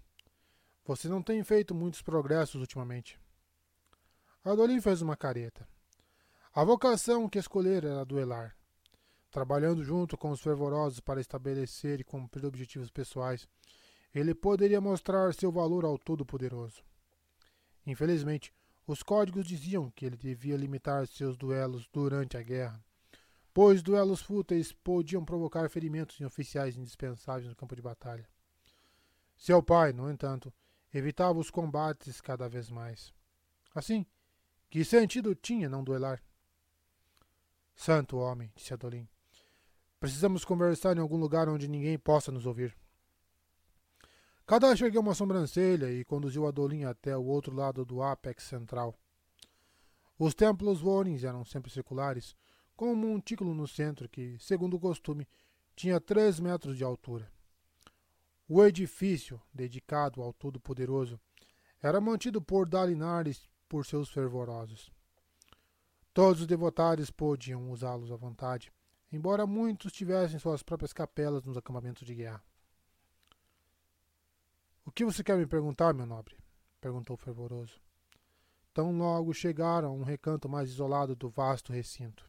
Você 0.85 1.09
não 1.09 1.23
tem 1.23 1.43
feito 1.43 1.73
muitos 1.73 2.03
progressos 2.03 2.61
ultimamente. 2.61 3.19
Adolim 4.45 4.79
fez 4.79 5.01
uma 5.01 5.17
careta. 5.17 5.67
A 6.53 6.63
vocação 6.63 7.27
que 7.27 7.39
escolher 7.39 7.83
era 7.83 8.05
duelar. 8.05 8.55
Trabalhando 9.31 9.83
junto 9.83 10.15
com 10.15 10.29
os 10.29 10.41
fervorosos 10.41 10.99
para 10.99 11.21
estabelecer 11.21 11.99
e 11.99 12.03
cumprir 12.03 12.45
objetivos 12.45 12.91
pessoais, 12.91 13.47
ele 14.13 14.35
poderia 14.35 14.79
mostrar 14.79 15.33
seu 15.33 15.51
valor 15.51 15.85
ao 15.85 15.97
Todo-Poderoso. 15.97 16.83
Infelizmente, 17.87 18.53
os 18.91 19.03
códigos 19.03 19.45
diziam 19.45 19.91
que 19.91 20.03
ele 20.03 20.17
devia 20.17 20.57
limitar 20.57 21.05
seus 21.05 21.37
duelos 21.37 21.87
durante 21.93 22.35
a 22.37 22.41
guerra, 22.41 22.83
pois 23.53 23.83
duelos 23.83 24.19
fúteis 24.19 24.71
podiam 24.71 25.23
provocar 25.23 25.69
ferimentos 25.69 26.19
em 26.19 26.25
oficiais 26.25 26.75
indispensáveis 26.75 27.47
no 27.47 27.55
campo 27.55 27.75
de 27.75 27.83
batalha. 27.83 28.27
Seu 29.37 29.61
pai, 29.61 29.93
no 29.93 30.09
entanto, 30.09 30.51
evitava 30.91 31.37
os 31.37 31.51
combates 31.51 32.19
cada 32.19 32.49
vez 32.49 32.71
mais. 32.71 33.13
Assim, 33.75 34.05
que 34.71 34.83
sentido 34.83 35.35
tinha 35.35 35.69
não 35.69 35.83
duelar? 35.83 36.19
Santo 37.75 38.17
homem, 38.17 38.51
disse 38.55 38.73
Adolim. 38.73 39.07
Precisamos 39.99 40.43
conversar 40.43 40.97
em 40.97 40.99
algum 40.99 41.17
lugar 41.17 41.47
onde 41.47 41.67
ninguém 41.67 41.97
possa 41.99 42.31
nos 42.31 42.47
ouvir. 42.47 42.75
Cada 44.49 44.71
ergueu 44.71 45.01
uma 45.01 45.13
sobrancelha 45.13 45.91
e 45.91 46.03
conduziu 46.03 46.47
Adolim 46.47 46.83
até 46.83 47.15
o 47.15 47.23
outro 47.23 47.55
lado 47.55 47.85
do 47.85 48.01
ápex 48.01 48.45
central. 48.45 48.95
Os 50.17 50.33
templos 50.33 50.81
Warrens 50.81 51.23
eram 51.23 51.45
sempre 51.45 51.69
circulares, 51.69 52.35
com 52.75 52.91
um 52.91 52.95
montículo 52.95 53.53
no 53.53 53.67
centro 53.67 54.09
que, 54.09 54.39
segundo 54.39 54.75
o 54.75 54.79
costume, 54.79 55.27
tinha 55.75 56.01
três 56.01 56.39
metros 56.39 56.75
de 56.75 56.83
altura. 56.83 57.31
O 58.47 58.65
edifício, 58.65 59.39
dedicado 59.53 60.19
ao 60.19 60.33
Todo-Poderoso, 60.33 61.19
era 61.79 62.01
mantido 62.01 62.41
por 62.41 62.67
Dalinares 62.67 63.47
por 63.67 63.85
seus 63.85 64.09
fervorosos. 64.09 64.91
Todos 66.11 66.41
os 66.41 66.47
devotários 66.47 67.11
podiam 67.11 67.69
usá-los 67.69 68.11
à 68.11 68.15
vontade, 68.15 68.73
embora 69.11 69.45
muitos 69.45 69.91
tivessem 69.91 70.39
suas 70.39 70.63
próprias 70.63 70.91
capelas 70.91 71.43
nos 71.43 71.55
acampamentos 71.55 72.03
de 72.03 72.15
guerra. 72.15 72.43
O 74.89 74.91
que 74.91 75.05
você 75.05 75.23
quer 75.23 75.37
me 75.37 75.45
perguntar, 75.45 75.93
meu 75.93 76.07
nobre? 76.07 76.35
perguntou 76.81 77.15
fervoroso. 77.15 77.79
Tão 78.73 78.97
logo 78.97 79.31
chegaram 79.35 79.89
a 79.89 79.93
um 79.93 80.01
recanto 80.01 80.49
mais 80.49 80.67
isolado 80.67 81.15
do 81.15 81.29
vasto 81.29 81.71
recinto. 81.71 82.27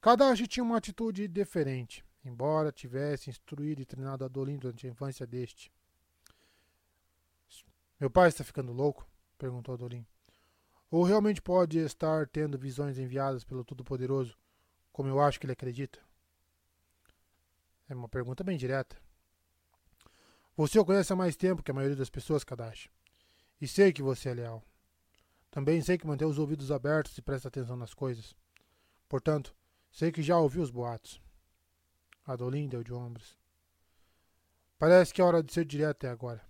Kadashi 0.00 0.46
tinha 0.46 0.64
uma 0.64 0.78
atitude 0.78 1.28
diferente, 1.28 2.02
embora 2.24 2.72
tivesse 2.72 3.28
instruído 3.28 3.82
e 3.82 3.84
treinado 3.84 4.24
Adolim 4.24 4.56
durante 4.56 4.86
a 4.86 4.90
infância 4.90 5.26
deste. 5.26 5.70
Meu 8.00 8.08
pai 8.08 8.30
está 8.30 8.42
ficando 8.42 8.72
louco? 8.72 9.06
perguntou 9.36 9.74
Adolim. 9.74 10.06
Ou 10.90 11.02
realmente 11.02 11.42
pode 11.42 11.78
estar 11.78 12.26
tendo 12.26 12.56
visões 12.56 12.96
enviadas 12.96 13.44
pelo 13.44 13.66
Todo-Poderoso, 13.66 14.34
como 14.90 15.10
eu 15.10 15.20
acho 15.20 15.38
que 15.38 15.44
ele 15.44 15.52
acredita? 15.52 16.00
É 17.86 17.94
uma 17.94 18.08
pergunta 18.08 18.42
bem 18.42 18.56
direta. 18.56 18.96
Você 20.56 20.78
o 20.78 20.84
conhece 20.84 21.12
há 21.12 21.16
mais 21.16 21.34
tempo 21.34 21.62
que 21.62 21.70
a 21.70 21.74
maioria 21.74 21.96
das 21.96 22.10
pessoas, 22.10 22.44
Kadashi. 22.44 22.88
E 23.60 23.66
sei 23.66 23.92
que 23.92 24.02
você 24.02 24.28
é 24.28 24.34
leal. 24.34 24.62
Também 25.50 25.80
sei 25.82 25.98
que 25.98 26.06
mantém 26.06 26.26
os 26.26 26.38
ouvidos 26.38 26.70
abertos 26.70 27.16
e 27.18 27.22
presta 27.22 27.48
atenção 27.48 27.76
nas 27.76 27.92
coisas. 27.92 28.36
Portanto, 29.08 29.54
sei 29.90 30.12
que 30.12 30.22
já 30.22 30.38
ouviu 30.38 30.62
os 30.62 30.70
boatos. 30.70 31.20
Adolin 32.26 32.68
deu 32.68 32.84
de 32.84 32.92
ombros. 32.92 33.36
Parece 34.78 35.12
que 35.12 35.20
é 35.20 35.24
hora 35.24 35.42
de 35.42 35.52
ser 35.52 35.64
direto 35.64 35.96
até 35.96 36.08
agora. 36.08 36.44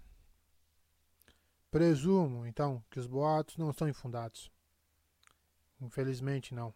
Presumo, 1.71 2.47
então, 2.47 2.85
que 2.91 2.99
os 2.99 3.07
boatos 3.07 3.57
não 3.57 3.73
são 3.73 3.89
infundados. 3.89 4.51
Infelizmente, 5.81 6.55
não. 6.55 6.75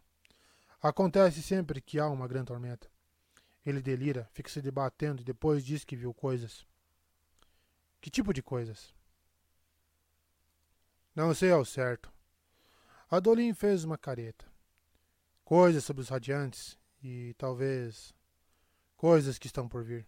Acontece 0.82 1.42
sempre 1.42 1.80
que 1.80 1.98
há 1.98 2.08
uma 2.08 2.26
grande 2.26 2.46
tormenta. 2.46 2.90
Ele 3.64 3.80
delira, 3.80 4.28
fica 4.32 4.50
se 4.50 4.62
debatendo 4.62 5.20
e 5.20 5.24
depois 5.24 5.64
diz 5.64 5.84
que 5.84 5.96
viu 5.96 6.12
coisas. 6.14 6.66
Que 8.00 8.10
tipo 8.10 8.32
de 8.32 8.42
coisas? 8.42 8.94
Não 11.14 11.34
sei 11.34 11.50
ao 11.50 11.64
certo. 11.64 12.12
Adolin 13.10 13.52
fez 13.52 13.84
uma 13.84 13.98
careta. 13.98 14.46
Coisas 15.44 15.82
sobre 15.82 16.02
os 16.02 16.08
radiantes 16.08 16.78
e 17.02 17.34
talvez 17.38 18.14
coisas 18.96 19.38
que 19.38 19.46
estão 19.46 19.68
por 19.68 19.82
vir. 19.82 20.06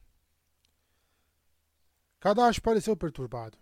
Kadash 2.21 2.59
pareceu 2.59 2.97
perturbado. 2.97 3.59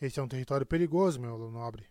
Esse 0.00 0.20
é 0.20 0.22
um 0.22 0.28
território 0.28 0.66
perigoso, 0.66 1.20
meu 1.20 1.50
nobre. 1.50 1.86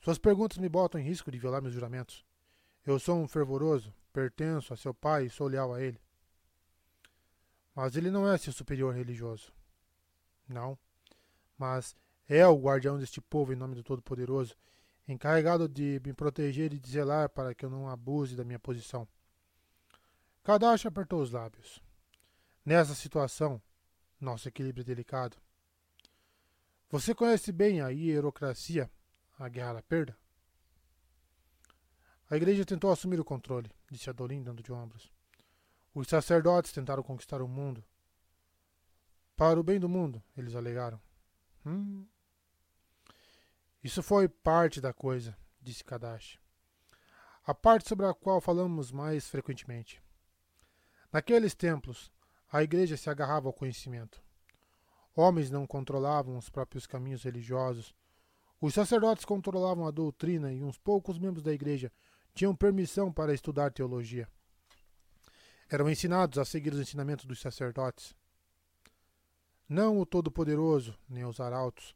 Suas 0.00 0.18
perguntas 0.18 0.58
me 0.58 0.68
botam 0.68 1.00
em 1.00 1.04
risco 1.04 1.30
de 1.30 1.38
violar 1.38 1.60
meus 1.60 1.74
juramentos. 1.74 2.24
Eu 2.86 2.98
sou 2.98 3.18
um 3.18 3.28
fervoroso, 3.28 3.94
pertenço 4.12 4.72
a 4.72 4.76
seu 4.76 4.94
pai 4.94 5.26
e 5.26 5.30
sou 5.30 5.46
leal 5.46 5.74
a 5.74 5.82
ele. 5.82 6.00
Mas 7.74 7.96
ele 7.96 8.10
não 8.10 8.26
é 8.26 8.38
seu 8.38 8.52
superior 8.52 8.94
religioso. 8.94 9.52
Não. 10.50 10.76
Mas 11.56 11.94
é 12.28 12.46
o 12.46 12.58
guardião 12.58 12.98
deste 12.98 13.20
povo 13.20 13.52
em 13.52 13.56
nome 13.56 13.74
do 13.74 13.82
Todo-Poderoso, 13.82 14.56
encarregado 15.06 15.68
de 15.68 16.00
me 16.04 16.12
proteger 16.12 16.72
e 16.72 16.78
de 16.78 16.90
zelar 16.90 17.28
para 17.30 17.54
que 17.54 17.64
eu 17.64 17.70
não 17.70 17.88
abuse 17.88 18.36
da 18.36 18.44
minha 18.44 18.58
posição. 18.58 19.06
Kadash 20.42 20.86
apertou 20.86 21.22
os 21.22 21.30
lábios. 21.30 21.82
Nessa 22.64 22.94
situação, 22.94 23.60
nosso 24.20 24.48
equilíbrio 24.48 24.82
é 24.82 24.84
delicado. 24.84 25.36
Você 26.90 27.14
conhece 27.14 27.52
bem 27.52 27.80
a 27.80 27.88
hierocracia, 27.88 28.90
a 29.38 29.48
guerra 29.48 29.74
da 29.74 29.82
perda? 29.82 30.16
A 32.28 32.36
igreja 32.36 32.64
tentou 32.64 32.90
assumir 32.90 33.20
o 33.20 33.24
controle, 33.24 33.70
disse 33.90 34.10
Adolin, 34.10 34.42
dando 34.42 34.62
de 34.62 34.72
ombros. 34.72 35.12
Os 35.94 36.08
sacerdotes 36.08 36.72
tentaram 36.72 37.02
conquistar 37.02 37.42
o 37.42 37.48
mundo. 37.48 37.84
Para 39.40 39.58
o 39.58 39.62
bem 39.62 39.80
do 39.80 39.88
mundo, 39.88 40.22
eles 40.36 40.54
alegaram. 40.54 41.00
Hum. 41.64 42.04
Isso 43.82 44.02
foi 44.02 44.28
parte 44.28 44.82
da 44.82 44.92
coisa, 44.92 45.34
disse 45.62 45.82
Kadashi. 45.82 46.38
A 47.46 47.54
parte 47.54 47.88
sobre 47.88 48.04
a 48.04 48.12
qual 48.12 48.38
falamos 48.42 48.92
mais 48.92 49.30
frequentemente. 49.30 50.02
Naqueles 51.10 51.54
templos, 51.54 52.12
a 52.52 52.62
igreja 52.62 52.98
se 52.98 53.08
agarrava 53.08 53.48
ao 53.48 53.54
conhecimento. 53.54 54.22
Homens 55.16 55.50
não 55.50 55.66
controlavam 55.66 56.36
os 56.36 56.50
próprios 56.50 56.86
caminhos 56.86 57.22
religiosos. 57.22 57.94
Os 58.60 58.74
sacerdotes 58.74 59.24
controlavam 59.24 59.86
a 59.86 59.90
doutrina 59.90 60.52
e 60.52 60.62
uns 60.62 60.76
poucos 60.76 61.18
membros 61.18 61.42
da 61.42 61.50
igreja 61.54 61.90
tinham 62.34 62.54
permissão 62.54 63.10
para 63.10 63.32
estudar 63.32 63.72
teologia. 63.72 64.28
Eram 65.66 65.88
ensinados 65.88 66.38
a 66.38 66.44
seguir 66.44 66.74
os 66.74 66.80
ensinamentos 66.80 67.24
dos 67.24 67.40
sacerdotes. 67.40 68.14
Não 69.70 70.00
o 70.00 70.04
Todo-Poderoso, 70.04 70.98
nem 71.08 71.24
os 71.24 71.38
arautos, 71.38 71.94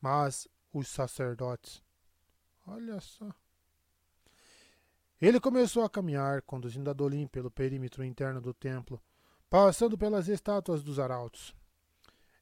mas 0.00 0.46
os 0.72 0.86
sacerdotes. 0.86 1.82
Olha 2.64 3.00
só. 3.00 3.34
Ele 5.20 5.40
começou 5.40 5.82
a 5.82 5.90
caminhar, 5.90 6.40
conduzindo 6.42 6.88
Adolim 6.88 7.26
pelo 7.26 7.50
perímetro 7.50 8.04
interno 8.04 8.40
do 8.40 8.54
templo, 8.54 9.02
passando 9.50 9.98
pelas 9.98 10.28
estátuas 10.28 10.84
dos 10.84 11.00
arautos. 11.00 11.52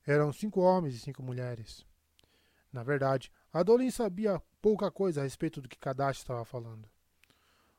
Eram 0.06 0.34
cinco 0.34 0.60
homens 0.60 0.96
e 0.96 0.98
cinco 0.98 1.22
mulheres. 1.22 1.86
Na 2.70 2.82
verdade, 2.82 3.32
Adolim 3.50 3.90
sabia 3.90 4.38
pouca 4.60 4.90
coisa 4.90 5.22
a 5.22 5.24
respeito 5.24 5.62
do 5.62 5.68
que 5.68 5.78
Kadash 5.78 6.18
estava 6.18 6.44
falando. 6.44 6.86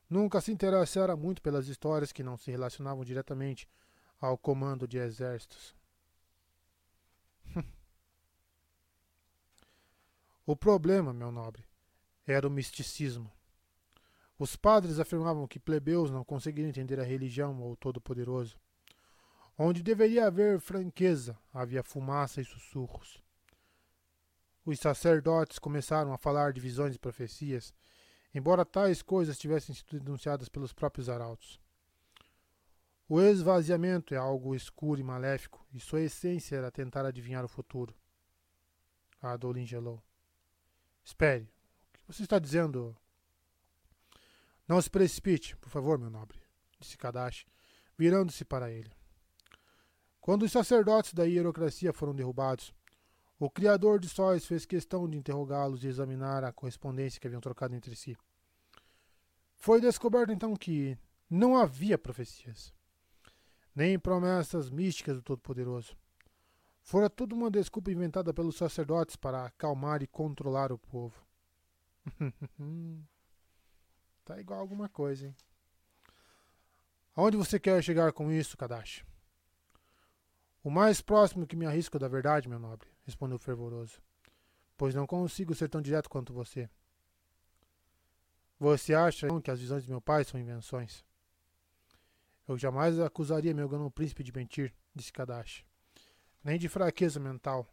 Nunca 0.09 0.41
se 0.41 0.51
interessara 0.51 1.15
muito 1.15 1.39
pelas 1.39 1.67
histórias 1.67 2.11
que 2.11 2.23
não 2.23 2.35
se 2.35 2.49
relacionavam 2.49 3.05
diretamente 3.05 3.69
ao 4.19 4.39
comando 4.39 4.87
de 4.87 4.97
exércitos. 4.97 5.77
O 10.51 10.55
problema, 10.55 11.13
meu 11.13 11.31
nobre, 11.31 11.63
era 12.25 12.47
o 12.47 12.49
misticismo. 12.49 13.31
Os 14.35 14.55
padres 14.55 14.99
afirmavam 14.99 15.47
que 15.47 15.59
plebeus 15.59 16.09
não 16.09 16.23
conseguiam 16.23 16.67
entender 16.67 16.99
a 16.99 17.03
religião 17.03 17.61
ou 17.61 17.75
Todo-Poderoso. 17.75 18.59
Onde 19.55 19.83
deveria 19.83 20.25
haver 20.25 20.59
franqueza, 20.59 21.37
havia 21.53 21.83
fumaça 21.83 22.41
e 22.41 22.43
sussurros. 22.43 23.21
Os 24.65 24.79
sacerdotes 24.79 25.59
começaram 25.59 26.13
a 26.13 26.17
falar 26.17 26.51
de 26.51 26.59
visões 26.59 26.95
e 26.95 26.99
profecias, 26.99 27.71
embora 28.33 28.65
tais 28.65 29.03
coisas 29.03 29.37
tivessem 29.37 29.75
sido 29.75 29.99
denunciadas 29.99 30.49
pelos 30.49 30.73
próprios 30.73 31.09
arautos. 31.09 31.61
O 33.07 33.21
esvaziamento 33.21 34.15
é 34.15 34.17
algo 34.17 34.55
escuro 34.55 34.99
e 34.99 35.03
maléfico, 35.03 35.63
e 35.71 35.79
sua 35.79 36.01
essência 36.01 36.55
era 36.55 36.71
tentar 36.71 37.05
adivinhar 37.05 37.45
o 37.45 37.47
futuro. 37.47 37.95
Adolin 39.21 39.67
gelou. 39.67 40.01
Espere, 41.09 41.41
o 41.41 41.97
que 41.97 42.13
você 42.13 42.21
está 42.21 42.37
dizendo? 42.37 42.95
Não 44.67 44.79
se 44.79 44.91
precipite, 44.91 45.57
por 45.57 45.67
favor, 45.67 45.97
meu 45.97 46.07
nobre, 46.07 46.39
disse 46.79 46.95
Kadash, 46.99 47.47
virando-se 47.97 48.45
para 48.45 48.69
ele. 48.69 48.91
Quando 50.21 50.43
os 50.43 50.51
sacerdotes 50.51 51.15
da 51.15 51.23
hierocracia 51.23 51.91
foram 51.91 52.13
derrubados, 52.13 52.71
o 53.39 53.49
Criador 53.49 53.99
de 53.99 54.07
Sóis 54.07 54.45
fez 54.45 54.67
questão 54.67 55.09
de 55.09 55.17
interrogá-los 55.17 55.83
e 55.83 55.87
examinar 55.87 56.43
a 56.43 56.53
correspondência 56.53 57.19
que 57.19 57.25
haviam 57.25 57.41
trocado 57.41 57.73
entre 57.73 57.95
si. 57.95 58.15
Foi 59.55 59.81
descoberto 59.81 60.31
então 60.31 60.55
que 60.55 60.95
não 61.27 61.57
havia 61.57 61.97
profecias 61.97 62.71
nem 63.75 63.97
promessas 63.97 64.69
místicas 64.69 65.15
do 65.15 65.23
Todo-Poderoso. 65.23 65.97
Fora 66.89 67.07
tudo 67.07 67.35
uma 67.35 67.51
desculpa 67.51 67.91
inventada 67.91 68.33
pelos 68.33 68.55
sacerdotes 68.55 69.15
para 69.15 69.45
acalmar 69.45 70.01
e 70.01 70.07
controlar 70.07 70.71
o 70.71 70.77
povo. 70.79 71.23
tá 74.25 74.39
igual 74.39 74.59
alguma 74.59 74.89
coisa, 74.89 75.27
hein? 75.27 75.35
Aonde 77.15 77.37
você 77.37 77.59
quer 77.59 77.83
chegar 77.83 78.11
com 78.11 78.31
isso, 78.31 78.57
Kadash? 78.57 79.05
O 80.63 80.71
mais 80.71 80.99
próximo 80.99 81.45
que 81.45 81.55
me 81.55 81.67
arrisco 81.67 81.99
da 81.99 82.07
verdade, 82.07 82.49
meu 82.49 82.57
nobre, 82.57 82.89
respondeu 83.03 83.37
fervoroso, 83.37 84.01
pois 84.75 84.95
não 84.95 85.05
consigo 85.05 85.53
ser 85.53 85.69
tão 85.69 85.83
direto 85.83 86.09
quanto 86.09 86.33
você. 86.33 86.67
Você 88.59 88.95
acha 88.95 89.27
que 89.43 89.51
as 89.51 89.59
visões 89.59 89.83
de 89.83 89.91
meu 89.91 90.01
pai 90.01 90.23
são 90.23 90.39
invenções? 90.39 91.05
Eu 92.47 92.57
jamais 92.57 92.99
acusaria 92.99 93.53
meu 93.53 93.69
grão 93.69 93.91
príncipe 93.91 94.23
de 94.23 94.33
mentir, 94.33 94.73
disse 94.95 95.13
Kadashi. 95.13 95.68
Nem 96.43 96.57
de 96.57 96.69
fraqueza 96.69 97.19
mental. 97.19 97.67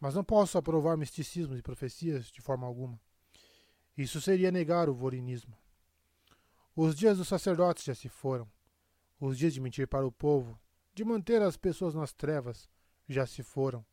Mas 0.00 0.14
não 0.14 0.22
posso 0.22 0.56
aprovar 0.56 0.96
misticismos 0.96 1.58
e 1.58 1.62
profecias 1.62 2.26
de 2.26 2.40
forma 2.40 2.66
alguma. 2.66 3.00
Isso 3.96 4.20
seria 4.20 4.52
negar 4.52 4.88
o 4.88 4.94
vorinismo. 4.94 5.56
Os 6.74 6.94
dias 6.94 7.18
dos 7.18 7.26
sacerdotes 7.26 7.84
já 7.84 7.94
se 7.94 8.08
foram. 8.08 8.48
Os 9.20 9.36
dias 9.36 9.52
de 9.52 9.60
mentir 9.60 9.88
para 9.88 10.06
o 10.06 10.12
povo, 10.12 10.56
de 10.94 11.04
manter 11.04 11.42
as 11.42 11.56
pessoas 11.56 11.94
nas 11.94 12.12
trevas, 12.12 12.68
já 13.08 13.26
se 13.26 13.42
foram. 13.42 13.84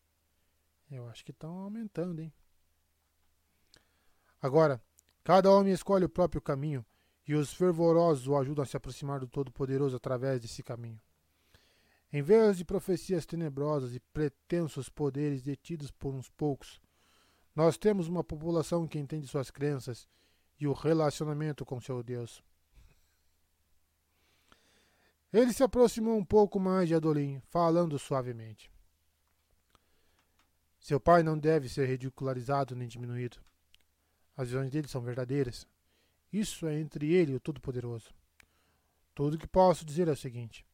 Eu 0.91 1.07
acho 1.09 1.25
que 1.25 1.31
estão 1.31 1.57
aumentando, 1.57 2.21
hein? 2.21 2.31
Agora, 4.39 4.79
cada 5.23 5.49
homem 5.49 5.73
escolhe 5.73 6.05
o 6.05 6.09
próprio 6.09 6.39
caminho 6.39 6.85
e 7.27 7.33
os 7.33 7.51
fervorosos 7.51 8.27
o 8.27 8.37
ajudam 8.37 8.61
a 8.61 8.65
se 8.67 8.77
aproximar 8.77 9.19
do 9.19 9.27
Todo-Poderoso 9.27 9.95
através 9.95 10.39
desse 10.39 10.61
caminho. 10.61 11.01
Em 12.11 12.21
vez 12.21 12.57
de 12.57 12.65
profecias 12.65 13.25
tenebrosas 13.25 13.93
e 13.93 13.99
pretensos 13.99 14.89
poderes 14.89 15.41
detidos 15.41 15.91
por 15.91 16.13
uns 16.13 16.29
poucos, 16.29 16.79
nós 17.55 17.77
temos 17.77 18.07
uma 18.07 18.23
população 18.23 18.87
que 18.87 18.99
entende 18.99 19.27
suas 19.27 19.49
crenças 19.49 20.07
e 20.59 20.67
o 20.67 20.73
relacionamento 20.73 21.65
com 21.65 21.79
seu 21.81 22.01
Deus. 22.03 22.43
Ele 25.31 25.51
se 25.51 25.63
aproximou 25.63 26.17
um 26.17 26.23
pouco 26.23 26.59
mais 26.59 26.87
de 26.87 26.95
Adolim, 26.95 27.41
falando 27.49 27.99
suavemente. 27.99 28.71
Seu 30.79 30.99
pai 30.99 31.23
não 31.23 31.37
deve 31.37 31.67
ser 31.67 31.87
ridicularizado 31.89 32.75
nem 32.75 32.87
diminuído. 32.87 33.37
As 34.37 34.49
visões 34.49 34.69
dele 34.69 34.87
são 34.87 35.01
verdadeiras. 35.01 35.67
Isso 36.31 36.67
é 36.67 36.79
entre 36.79 37.11
ele 37.11 37.33
e 37.33 37.35
o 37.35 37.39
Todo-Poderoso. 37.39 38.13
Tudo 39.13 39.35
o 39.35 39.37
que 39.37 39.47
posso 39.47 39.83
dizer 39.85 40.07
é 40.07 40.11
o 40.11 40.15
seguinte: 40.15 40.65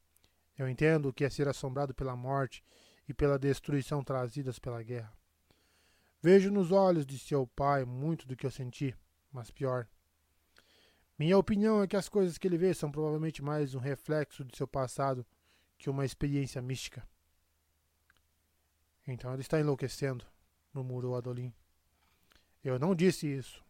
eu 0.61 0.69
entendo 0.69 1.09
o 1.09 1.13
que 1.13 1.25
é 1.25 1.29
ser 1.29 1.47
assombrado 1.47 1.91
pela 1.91 2.15
morte 2.15 2.63
e 3.07 3.13
pela 3.15 3.39
destruição 3.39 4.03
trazidas 4.03 4.59
pela 4.59 4.83
guerra. 4.83 5.11
Vejo 6.21 6.51
nos 6.51 6.71
olhos 6.71 7.03
de 7.03 7.17
seu 7.17 7.47
pai 7.47 7.83
muito 7.83 8.27
do 8.27 8.35
que 8.35 8.45
eu 8.45 8.51
senti, 8.51 8.95
mas 9.31 9.49
pior. 9.49 9.87
Minha 11.17 11.35
opinião 11.35 11.81
é 11.81 11.87
que 11.87 11.97
as 11.97 12.07
coisas 12.07 12.37
que 12.37 12.47
ele 12.47 12.59
vê 12.59 12.75
são 12.75 12.91
provavelmente 12.91 13.41
mais 13.41 13.73
um 13.73 13.79
reflexo 13.79 14.45
de 14.45 14.55
seu 14.55 14.67
passado 14.67 15.25
que 15.79 15.89
uma 15.89 16.05
experiência 16.05 16.61
mística. 16.61 17.07
Então 19.07 19.33
ele 19.33 19.41
está 19.41 19.59
enlouquecendo, 19.59 20.23
murmurou 20.71 21.15
Adolin. 21.15 21.51
Eu 22.63 22.77
não 22.77 22.93
disse 22.93 23.25
isso. 23.25 23.65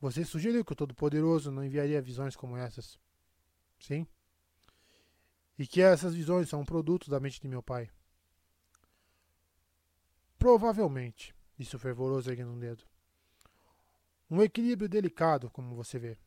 Você 0.00 0.24
sugeriu 0.24 0.64
que 0.64 0.72
o 0.72 0.76
Todo-Poderoso 0.76 1.52
não 1.52 1.64
enviaria 1.64 2.02
visões 2.02 2.34
como 2.34 2.56
essas. 2.56 2.98
Sim. 3.78 4.04
E 5.58 5.66
que 5.66 5.80
essas 5.80 6.14
visões 6.14 6.48
são 6.48 6.60
um 6.60 6.64
produto 6.64 7.10
da 7.10 7.20
mente 7.20 7.40
de 7.40 7.48
meu 7.48 7.62
pai. 7.62 7.90
Provavelmente, 10.38 11.34
disse 11.56 11.76
o 11.76 11.78
fervoroso 11.78 12.30
erguendo 12.30 12.52
um 12.52 12.58
dedo. 12.58 12.84
Um 14.30 14.42
equilíbrio 14.42 14.88
delicado, 14.88 15.50
como 15.50 15.76
você 15.76 15.98
vê, 15.98 16.18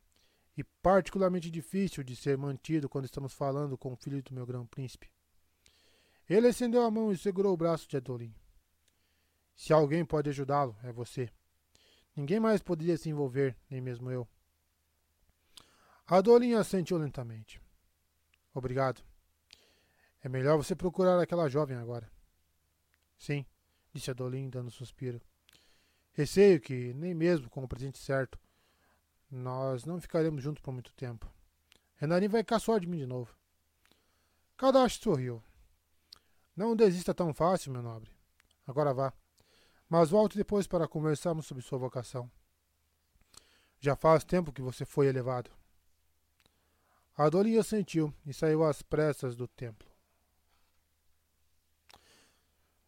e 0.55 0.63
particularmente 0.63 1.51
difícil 1.51 2.03
de 2.03 2.15
ser 2.15 2.37
mantido 2.37 2.87
quando 2.87 3.05
estamos 3.05 3.33
falando 3.33 3.77
com 3.77 3.91
o 3.91 3.97
filho 3.97 4.23
do 4.23 4.33
meu 4.33 4.45
grão-príncipe. 4.45 5.11
Ele 6.29 6.47
estendeu 6.47 6.83
a 6.83 6.91
mão 6.91 7.11
e 7.11 7.17
segurou 7.17 7.53
o 7.53 7.57
braço 7.57 7.87
de 7.87 7.97
Adolin. 7.97 8.33
Se 9.55 9.73
alguém 9.73 10.05
pode 10.05 10.29
ajudá-lo, 10.29 10.75
é 10.83 10.91
você. 10.91 11.29
Ninguém 12.15 12.39
mais 12.39 12.61
poderia 12.61 12.97
se 12.97 13.09
envolver, 13.09 13.57
nem 13.69 13.81
mesmo 13.81 14.09
eu. 14.09 14.27
Adolin 16.07 16.53
assentiu 16.53 16.97
lentamente. 16.97 17.61
Obrigado. 18.53 19.03
É 20.25 20.27
melhor 20.27 20.57
você 20.57 20.75
procurar 20.75 21.21
aquela 21.21 21.47
jovem 21.47 21.77
agora. 21.77 22.11
Sim, 23.15 23.45
disse 23.93 24.09
Adolin, 24.09 24.49
dando 24.49 24.69
um 24.69 24.71
suspiro. 24.71 25.21
Receio 26.13 26.59
que, 26.59 26.95
nem 26.95 27.13
mesmo 27.13 27.47
com 27.47 27.63
o 27.63 27.67
presente 27.67 27.99
certo, 27.99 28.39
nós 29.29 29.85
não 29.85 30.01
ficaremos 30.01 30.41
juntos 30.41 30.63
por 30.63 30.71
muito 30.71 30.91
tempo. 30.93 31.31
Renarin 31.97 32.27
vai 32.27 32.43
caçoar 32.43 32.79
de 32.79 32.87
mim 32.87 32.97
de 32.97 33.05
novo. 33.05 33.37
Kadashi 34.57 34.99
sorriu. 34.99 35.43
Não 36.55 36.75
desista 36.75 37.13
tão 37.13 37.31
fácil, 37.31 37.71
meu 37.71 37.83
nobre. 37.83 38.09
Agora 38.65 38.95
vá 38.95 39.13
mas 39.87 40.09
volte 40.09 40.37
depois 40.37 40.65
para 40.65 40.87
conversarmos 40.87 41.45
sobre 41.45 41.61
sua 41.61 41.77
vocação. 41.77 42.31
Já 43.79 43.95
faz 43.95 44.23
tempo 44.23 44.51
que 44.51 44.63
você 44.63 44.85
foi 44.85 45.05
elevado. 45.05 45.51
Adolinha 47.15 47.61
sentiu 47.61 48.11
e 48.25 48.33
saiu 48.33 48.63
às 48.63 48.81
pressas 48.81 49.35
do 49.35 49.47
templo. 49.47 49.84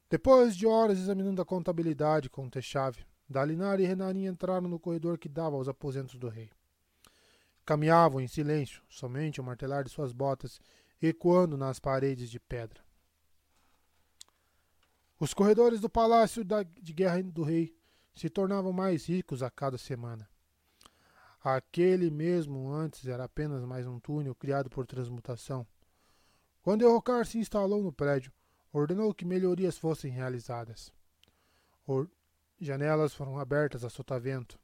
Depois 0.10 0.56
de 0.56 0.66
horas 0.66 0.98
examinando 0.98 1.42
a 1.42 1.46
contabilidade 1.46 2.30
com 2.30 2.46
o 2.46 2.50
Techave, 2.50 3.06
Dalinar 3.30 3.80
e 3.82 3.86
Renarin 3.86 4.26
entraram 4.26 4.70
no 4.70 4.80
corredor 4.80 5.18
que 5.18 5.28
dava 5.28 5.58
aos 5.58 5.68
aposentos 5.68 6.16
do 6.16 6.30
rei. 6.30 6.50
Caminhavam 7.66 8.22
em 8.22 8.28
silêncio, 8.28 8.82
somente 8.88 9.42
o 9.42 9.44
martelar 9.44 9.84
de 9.84 9.90
suas 9.90 10.14
botas 10.14 10.62
ecoando 11.02 11.58
nas 11.58 11.80
paredes 11.80 12.30
de 12.30 12.40
pedra. 12.40 12.82
Os 15.20 15.34
corredores 15.34 15.82
do 15.82 15.90
palácio 15.90 16.44
de 16.82 16.94
guerra 16.94 17.22
do 17.24 17.44
rei 17.44 17.76
se 18.16 18.30
tornavam 18.30 18.72
mais 18.72 19.08
ricos 19.08 19.44
a 19.44 19.50
cada 19.50 19.78
semana. 19.78 20.30
Aquele 21.44 22.10
mesmo 22.10 22.72
antes 22.72 23.06
era 23.08 23.26
apenas 23.26 23.64
mais 23.66 23.86
um 23.86 24.00
túnel 24.00 24.34
criado 24.34 24.70
por 24.70 24.86
transmutação. 24.86 25.68
Quando 26.62 26.84
Errocar 26.84 27.26
se 27.26 27.38
instalou 27.38 27.84
no 27.84 27.92
prédio, 27.92 28.32
ordenou 28.72 29.14
que 29.14 29.26
melhorias 29.26 29.78
fossem 29.78 30.12
realizadas. 30.12 30.92
Or 31.86 32.10
janelas 32.60 33.14
foram 33.14 33.40
abertas 33.40 33.84
a 33.84 33.90
sotavento. 33.90 34.60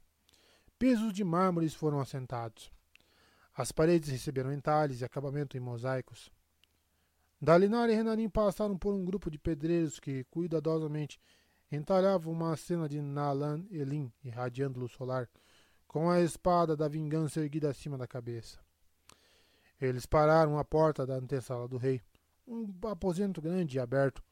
pisos 0.78 1.12
de 1.12 1.24
mármores 1.24 1.74
foram 1.74 2.00
assentados. 2.00 2.70
As 3.54 3.70
paredes 3.70 4.10
receberam 4.10 4.52
entalhes 4.52 5.00
e 5.00 5.04
acabamento 5.04 5.56
em 5.56 5.60
mosaicos. 5.60 6.30
Dalinar 7.40 7.88
e 7.88 7.94
Renarim 7.94 8.28
passaram 8.28 8.76
por 8.76 8.92
um 8.92 9.04
grupo 9.04 9.30
de 9.30 9.38
pedreiros 9.38 10.00
que, 10.00 10.24
cuidadosamente, 10.24 11.20
entalhavam 11.70 12.32
uma 12.32 12.56
cena 12.56 12.88
de 12.88 13.00
Nalan 13.00 13.64
Elim 13.70 14.12
irradiando 14.24 14.80
luz 14.80 14.92
solar, 14.92 15.28
com 15.86 16.10
a 16.10 16.20
espada 16.20 16.76
da 16.76 16.88
vingança 16.88 17.40
erguida 17.40 17.70
acima 17.70 17.96
da 17.96 18.06
cabeça. 18.06 18.58
Eles 19.80 20.06
pararam 20.06 20.58
à 20.58 20.64
porta 20.64 21.06
da 21.06 21.14
antessala 21.14 21.68
do 21.68 21.76
rei, 21.76 22.00
um 22.46 22.72
aposento 22.88 23.40
grande 23.40 23.76
e 23.76 23.80
aberto, 23.80 24.22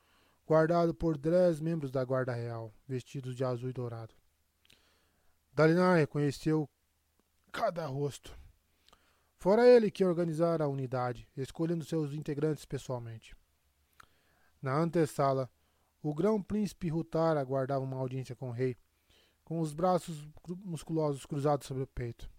guardado 0.47 0.95
por 0.95 1.17
dez 1.17 1.61
membros 1.61 1.91
da 1.91 2.05
guarda 2.05 2.33
real, 2.33 2.73
vestidos 2.87 3.35
de 3.35 3.45
azul 3.45 3.71
e 3.71 3.73
dourado. 3.73 4.15
Dalinar 5.53 5.97
reconheceu 5.97 6.69
cada 7.51 7.87
rosto. 7.87 8.37
Fora 9.37 9.67
ele 9.67 9.91
que 9.91 10.05
organizara 10.05 10.65
a 10.65 10.69
unidade, 10.69 11.28
escolhendo 11.37 11.85
seus 11.85 12.12
integrantes 12.12 12.65
pessoalmente. 12.65 13.37
Na 14.61 14.77
antessala, 14.78 15.51
o 16.03 16.15
grão-príncipe 16.15 16.89
Rutar 16.89 17.37
aguardava 17.37 17.85
uma 17.85 17.97
audiência 17.97 18.37
com 18.37 18.49
o 18.49 18.53
rei, 18.53 18.77
com 19.45 19.61
os 19.61 19.73
braços 19.73 20.28
musculosos 20.65 21.27
cruzados 21.27 21.67
sobre 21.67 21.83
o 21.83 21.87
peito. 21.87 22.31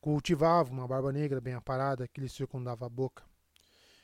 Cultivava 0.00 0.72
uma 0.72 0.88
barba 0.88 1.12
negra 1.12 1.40
bem 1.40 1.54
aparada 1.54 2.08
que 2.08 2.20
lhe 2.20 2.28
circundava 2.28 2.86
a 2.86 2.88
boca. 2.88 3.22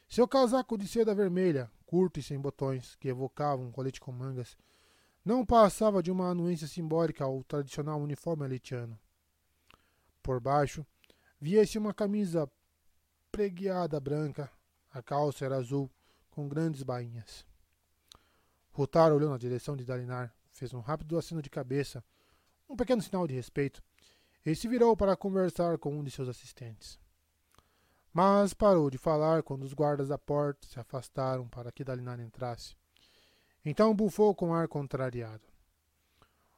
Seu 0.09 0.27
casaco 0.27 0.79
de 0.79 0.89
seda 0.89 1.15
vermelha, 1.15 1.71
curto 1.85 2.19
e 2.19 2.23
sem 2.23 2.41
botões, 2.41 2.97
que 2.97 3.09
evocava 3.09 3.61
um 3.61 3.71
colete 3.71 4.01
com 4.01 4.11
mangas, 4.11 4.57
não 5.23 5.45
passava 5.45 6.03
de 6.03 6.11
uma 6.11 6.31
anuência 6.31 6.67
simbólica 6.67 7.25
ao 7.25 7.45
tradicional 7.45 8.01
uniforme 8.01 8.45
aletiano. 8.45 8.99
Por 10.23 10.41
baixo, 10.41 10.87
via-se 11.39 11.77
uma 11.77 11.93
camisa 11.93 12.51
pregueada 13.31 14.01
branca, 14.01 14.51
a 14.91 15.03
calça 15.03 15.45
era 15.45 15.57
azul, 15.57 15.91
com 16.31 16.49
grandes 16.49 16.83
bainhas. 16.83 17.45
Rutar 18.73 19.13
olhou 19.13 19.29
na 19.29 19.37
direção 19.37 19.77
de 19.77 19.85
Dalinar, 19.85 20.35
fez 20.53 20.73
um 20.73 20.81
rápido 20.81 21.19
aceno 21.19 21.43
de 21.43 21.51
cabeça, 21.51 22.03
um 22.67 22.77
pequeno 22.77 23.03
sinal 23.03 23.27
de 23.27 23.35
respeito, 23.35 23.83
ele 24.45 24.57
se 24.57 24.69
virou 24.69 24.97
para 24.97 25.17
conversar 25.17 25.77
com 25.77 25.99
um 25.99 26.03
de 26.03 26.11
seus 26.11 26.29
assistentes. 26.29 26.99
Mas 28.13 28.55
parou 28.55 28.91
de 28.91 28.99
falar 28.99 29.43
quando 29.43 29.63
os 29.65 29.73
guardas 29.73 30.09
da 30.09 30.19
porta 30.19 30.67
se 30.67 30.81
afastaram 30.81 31.49
para 31.49 31.71
que 31.71 31.85
Dalinar 31.85 32.21
entrasse. 32.21 32.75
Então 33.65 33.95
bufou 33.95 34.35
com 34.35 34.55
ar 34.55 34.67
contrariado. 34.67 35.47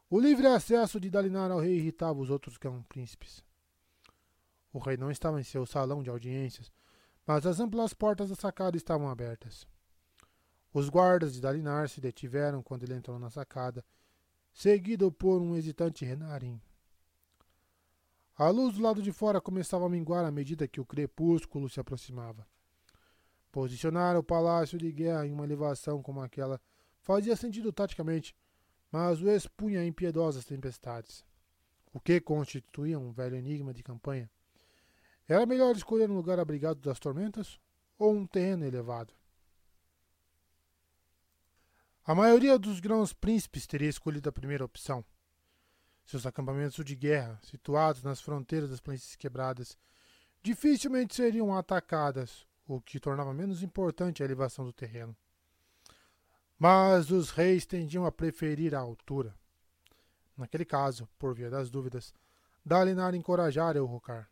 O 0.08 0.18
livre 0.18 0.46
acesso 0.46 0.98
de 0.98 1.10
Dalinar 1.10 1.50
ao 1.50 1.60
rei 1.60 1.76
irritava 1.76 2.18
os 2.18 2.30
outros 2.30 2.58
cão-príncipes. 2.58 3.44
O 4.72 4.78
rei 4.78 4.96
não 4.96 5.10
estava 5.10 5.40
em 5.40 5.44
seu 5.44 5.66
salão 5.66 6.02
de 6.02 6.10
audiências, 6.10 6.72
mas 7.26 7.46
as 7.46 7.60
amplas 7.60 7.92
portas 7.92 8.28
da 8.28 8.34
sacada 8.34 8.76
estavam 8.76 9.08
abertas. 9.08 9.66
Os 10.72 10.88
guardas 10.88 11.34
de 11.34 11.40
Dalinar 11.40 11.88
se 11.88 12.00
detiveram 12.00 12.62
quando 12.62 12.84
ele 12.84 12.94
entrou 12.94 13.18
na 13.18 13.30
sacada, 13.30 13.84
seguido 14.52 15.10
por 15.10 15.40
um 15.40 15.56
hesitante 15.56 16.04
Renarim. 16.04 16.60
A 18.40 18.48
luz 18.48 18.76
do 18.76 18.82
lado 18.82 19.02
de 19.02 19.12
fora 19.12 19.38
começava 19.38 19.84
a 19.84 19.88
minguar 19.90 20.24
à 20.24 20.30
medida 20.30 20.66
que 20.66 20.80
o 20.80 20.86
crepúsculo 20.86 21.68
se 21.68 21.78
aproximava. 21.78 22.46
Posicionar 23.52 24.16
o 24.16 24.22
palácio 24.22 24.78
de 24.78 24.90
guerra 24.90 25.26
em 25.26 25.30
uma 25.30 25.44
elevação 25.44 26.02
como 26.02 26.22
aquela 26.22 26.58
fazia 27.02 27.36
sentido 27.36 27.70
taticamente, 27.70 28.34
mas 28.90 29.20
o 29.20 29.28
expunha 29.28 29.80
a 29.80 29.84
impiedosas 29.84 30.46
tempestades. 30.46 31.22
O 31.92 32.00
que 32.00 32.18
constituía 32.18 32.98
um 32.98 33.12
velho 33.12 33.36
enigma 33.36 33.74
de 33.74 33.82
campanha? 33.82 34.30
Era 35.28 35.44
melhor 35.44 35.76
escolher 35.76 36.10
um 36.10 36.16
lugar 36.16 36.40
abrigado 36.40 36.80
das 36.80 36.98
tormentas 36.98 37.60
ou 37.98 38.14
um 38.14 38.26
terreno 38.26 38.64
elevado? 38.64 39.12
A 42.06 42.14
maioria 42.14 42.58
dos 42.58 42.80
grãos 42.80 43.12
príncipes 43.12 43.66
teria 43.66 43.90
escolhido 43.90 44.30
a 44.30 44.32
primeira 44.32 44.64
opção. 44.64 45.04
Seus 46.10 46.26
acampamentos 46.26 46.84
de 46.84 46.96
guerra, 46.96 47.38
situados 47.44 48.02
nas 48.02 48.20
fronteiras 48.20 48.68
das 48.68 48.80
planícies 48.80 49.14
quebradas, 49.14 49.78
dificilmente 50.42 51.14
seriam 51.14 51.56
atacadas, 51.56 52.44
o 52.66 52.80
que 52.80 52.98
tornava 52.98 53.32
menos 53.32 53.62
importante 53.62 54.20
a 54.20 54.26
elevação 54.26 54.64
do 54.64 54.72
terreno. 54.72 55.16
Mas 56.58 57.12
os 57.12 57.30
reis 57.30 57.64
tendiam 57.64 58.04
a 58.04 58.10
preferir 58.10 58.74
a 58.74 58.80
altura. 58.80 59.32
Naquele 60.36 60.64
caso, 60.64 61.08
por 61.16 61.32
via 61.32 61.48
das 61.48 61.70
dúvidas, 61.70 62.12
Dalinar 62.66 63.14
encorajara 63.14 63.80
Rocar. 63.80 64.28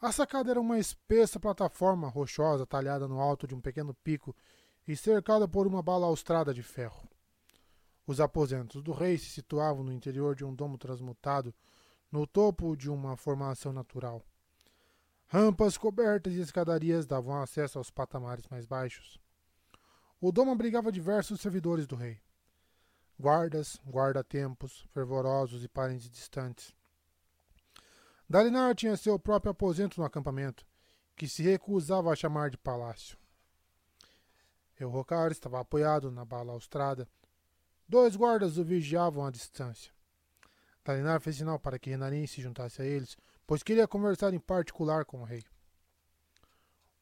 A 0.00 0.10
sacada 0.10 0.50
era 0.50 0.60
uma 0.60 0.78
espessa 0.78 1.38
plataforma 1.38 2.08
rochosa 2.08 2.64
talhada 2.64 3.06
no 3.06 3.20
alto 3.20 3.46
de 3.46 3.54
um 3.54 3.60
pequeno 3.60 3.92
pico 3.92 4.34
e 4.88 4.96
cercada 4.96 5.46
por 5.46 5.66
uma 5.66 5.82
balaustrada 5.82 6.54
de 6.54 6.62
ferro. 6.62 7.06
Os 8.10 8.18
aposentos 8.18 8.82
do 8.82 8.90
rei 8.90 9.16
se 9.16 9.26
situavam 9.26 9.84
no 9.84 9.92
interior 9.92 10.34
de 10.34 10.44
um 10.44 10.52
domo 10.52 10.76
transmutado, 10.76 11.54
no 12.10 12.26
topo 12.26 12.74
de 12.74 12.90
uma 12.90 13.16
formação 13.16 13.72
natural. 13.72 14.20
Rampas 15.28 15.78
cobertas 15.78 16.32
e 16.32 16.40
escadarias 16.40 17.06
davam 17.06 17.40
acesso 17.40 17.78
aos 17.78 17.88
patamares 17.88 18.48
mais 18.48 18.66
baixos. 18.66 19.20
O 20.20 20.32
domo 20.32 20.50
abrigava 20.50 20.90
diversos 20.90 21.40
servidores 21.40 21.86
do 21.86 21.94
rei. 21.94 22.20
Guardas, 23.16 23.80
guarda-tempos, 23.86 24.84
fervorosos 24.92 25.62
e 25.62 25.68
parentes 25.68 26.10
distantes. 26.10 26.74
Dalinar 28.28 28.74
tinha 28.74 28.96
seu 28.96 29.20
próprio 29.20 29.52
aposento 29.52 30.00
no 30.00 30.04
acampamento, 30.04 30.66
que 31.14 31.28
se 31.28 31.44
recusava 31.44 32.10
a 32.10 32.16
chamar 32.16 32.50
de 32.50 32.58
palácio. 32.58 33.16
Elrocar 34.80 35.30
estava 35.30 35.60
apoiado 35.60 36.10
na 36.10 36.24
balaustrada, 36.24 37.06
Dois 37.90 38.14
guardas 38.14 38.56
o 38.56 38.62
vigiavam 38.62 39.26
à 39.26 39.32
distância. 39.32 39.92
Dalinar 40.84 41.20
fez 41.20 41.34
sinal 41.34 41.58
para 41.58 41.76
que 41.76 41.90
Renarim 41.90 42.24
se 42.24 42.40
juntasse 42.40 42.80
a 42.80 42.84
eles, 42.84 43.16
pois 43.44 43.64
queria 43.64 43.88
conversar 43.88 44.32
em 44.32 44.38
particular 44.38 45.04
com 45.04 45.22
o 45.22 45.24
rei. 45.24 45.42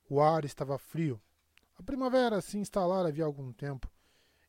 O 0.08 0.18
ar 0.18 0.46
estava 0.46 0.78
frio. 0.78 1.20
A 1.76 1.82
primavera 1.82 2.40
se 2.40 2.56
instalara 2.56 3.08
havia 3.08 3.26
algum 3.26 3.52
tempo, 3.52 3.92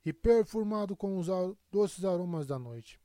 e 0.06 0.14
perfumado 0.14 0.96
com 0.96 1.18
os 1.18 1.28
doces 1.70 2.06
aromas 2.06 2.48
da 2.48 2.58
noite. 2.58 3.02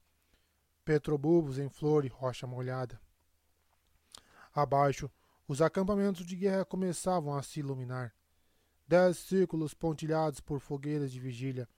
Petrobulbos 0.84 1.58
em 1.58 1.68
flor 1.68 2.04
e 2.04 2.08
rocha 2.08 2.46
molhada. 2.46 3.00
Abaixo, 4.54 5.10
os 5.48 5.60
acampamentos 5.60 6.24
de 6.24 6.36
guerra 6.36 6.64
começavam 6.64 7.34
a 7.34 7.42
se 7.42 7.58
iluminar. 7.58 8.14
Dez 8.86 9.18
círculos 9.18 9.74
pontilhados 9.74 10.38
por 10.38 10.60
fogueiras 10.60 11.10
de 11.10 11.18
vigília 11.18 11.68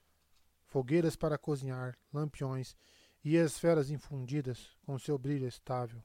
fogueiras 0.67 1.15
para 1.15 1.37
cozinhar, 1.37 1.97
lampiões 2.13 2.75
e 3.23 3.35
esferas 3.35 3.89
infundidas 3.89 4.69
com 4.85 4.97
seu 4.99 5.17
brilho 5.17 5.47
estável. 5.47 6.03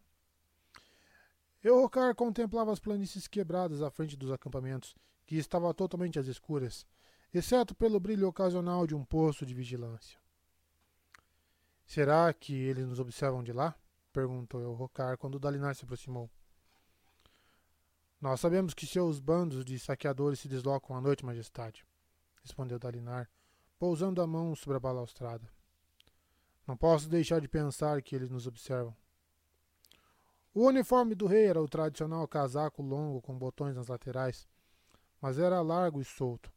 Eurocar 1.63 2.15
contemplava 2.15 2.73
as 2.73 2.81
planícies 2.81 3.29
quebradas 3.29 3.83
à 3.83 3.91
frente 3.91 4.17
dos 4.17 4.33
acampamentos, 4.33 4.97
que 5.25 5.37
estavam 5.37 5.73
totalmente 5.73 6.19
às 6.19 6.27
escuras, 6.27 6.85
exceto 7.33 7.75
pelo 7.75 8.01
brilho 8.01 8.27
ocasional 8.27 8.87
de 8.87 8.95
um 8.95 9.05
posto 9.05 9.47
de 9.47 9.55
vigilância. 9.55 10.19
Será 11.87 12.33
que 12.33 12.55
eles 12.55 12.87
nos 12.87 12.99
observam 12.99 13.43
de 13.43 13.53
lá? 13.53 13.77
perguntou 14.13 14.61
Eurocar 14.61 15.17
quando 15.17 15.39
Dalinar 15.39 15.75
se 15.75 15.85
aproximou. 15.85 16.31
Nós 18.21 18.41
sabemos 18.41 18.75
que 18.75 18.87
seus 18.87 19.19
bandos 19.19 19.65
de 19.65 19.79
saqueadores 19.79 20.39
se 20.41 20.49
deslocam 20.49 20.97
à 20.97 21.01
noite, 21.01 21.25
majestade, 21.25 21.85
respondeu 22.43 22.79
Dalinar, 22.79 23.29
pousando 23.83 24.23
a 24.23 24.27
mão 24.29 24.55
sobre 24.55 24.77
a 24.77 24.81
balaustrada. 24.81 25.45
Não 26.65 26.77
posso 26.77 27.09
deixar 27.09 27.41
de 27.41 27.49
pensar 27.49 28.01
que 28.01 28.15
eles 28.15 28.31
nos 28.31 28.47
observam. 28.47 28.97
O 30.55 30.67
uniforme 30.69 31.17
do 31.17 31.27
rei 31.27 31.47
era 31.47 31.61
o 31.61 31.67
tradicional 31.67 32.29
casaco 32.29 32.81
longo 32.81 33.21
com 33.21 33.37
botões 33.37 33.75
nas 33.75 33.89
laterais, 33.89 34.47
mas 35.21 35.37
era 35.37 35.61
largo 35.61 36.01
e 36.01 36.05
solto. 36.05 36.53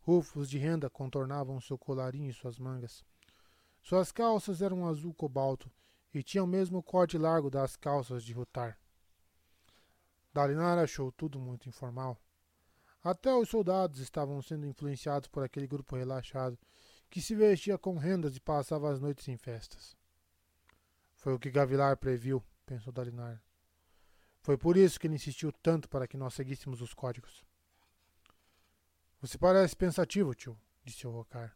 Rufos 0.00 0.50
de 0.50 0.58
renda 0.58 0.90
contornavam 0.90 1.58
seu 1.62 1.78
colarinho 1.78 2.28
e 2.28 2.34
suas 2.34 2.58
mangas. 2.58 3.02
Suas 3.80 4.12
calças 4.12 4.60
eram 4.60 4.86
azul 4.86 5.14
cobalto 5.14 5.72
e 6.12 6.22
tinham 6.22 6.44
o 6.44 6.46
mesmo 6.46 6.82
corte 6.82 7.16
largo 7.16 7.48
das 7.48 7.74
calças 7.74 8.22
de 8.22 8.34
Rutar. 8.34 8.78
Dalinar 10.30 10.76
achou 10.76 11.10
tudo 11.10 11.40
muito 11.40 11.70
informal. 11.70 12.18
Até 13.02 13.34
os 13.34 13.48
soldados 13.48 13.98
estavam 13.98 14.42
sendo 14.42 14.66
influenciados 14.66 15.28
por 15.28 15.42
aquele 15.42 15.66
grupo 15.66 15.96
relaxado 15.96 16.58
que 17.08 17.20
se 17.20 17.34
vestia 17.34 17.78
com 17.78 17.96
rendas 17.96 18.36
e 18.36 18.40
passava 18.40 18.92
as 18.92 19.00
noites 19.00 19.26
em 19.28 19.36
festas. 19.36 19.96
Foi 21.16 21.32
o 21.32 21.38
que 21.38 21.50
Gavilar 21.50 21.96
previu, 21.96 22.42
pensou 22.64 22.92
Dalinar. 22.92 23.42
Foi 24.42 24.56
por 24.56 24.76
isso 24.76 24.98
que 24.98 25.06
ele 25.06 25.16
insistiu 25.16 25.52
tanto 25.52 25.88
para 25.88 26.06
que 26.06 26.16
nós 26.16 26.34
seguíssemos 26.34 26.80
os 26.80 26.94
códigos. 26.94 27.44
Você 29.20 29.36
parece 29.36 29.76
pensativo, 29.76 30.34
tio, 30.34 30.58
disse 30.82 31.06
o 31.06 31.10
Rocar. 31.10 31.54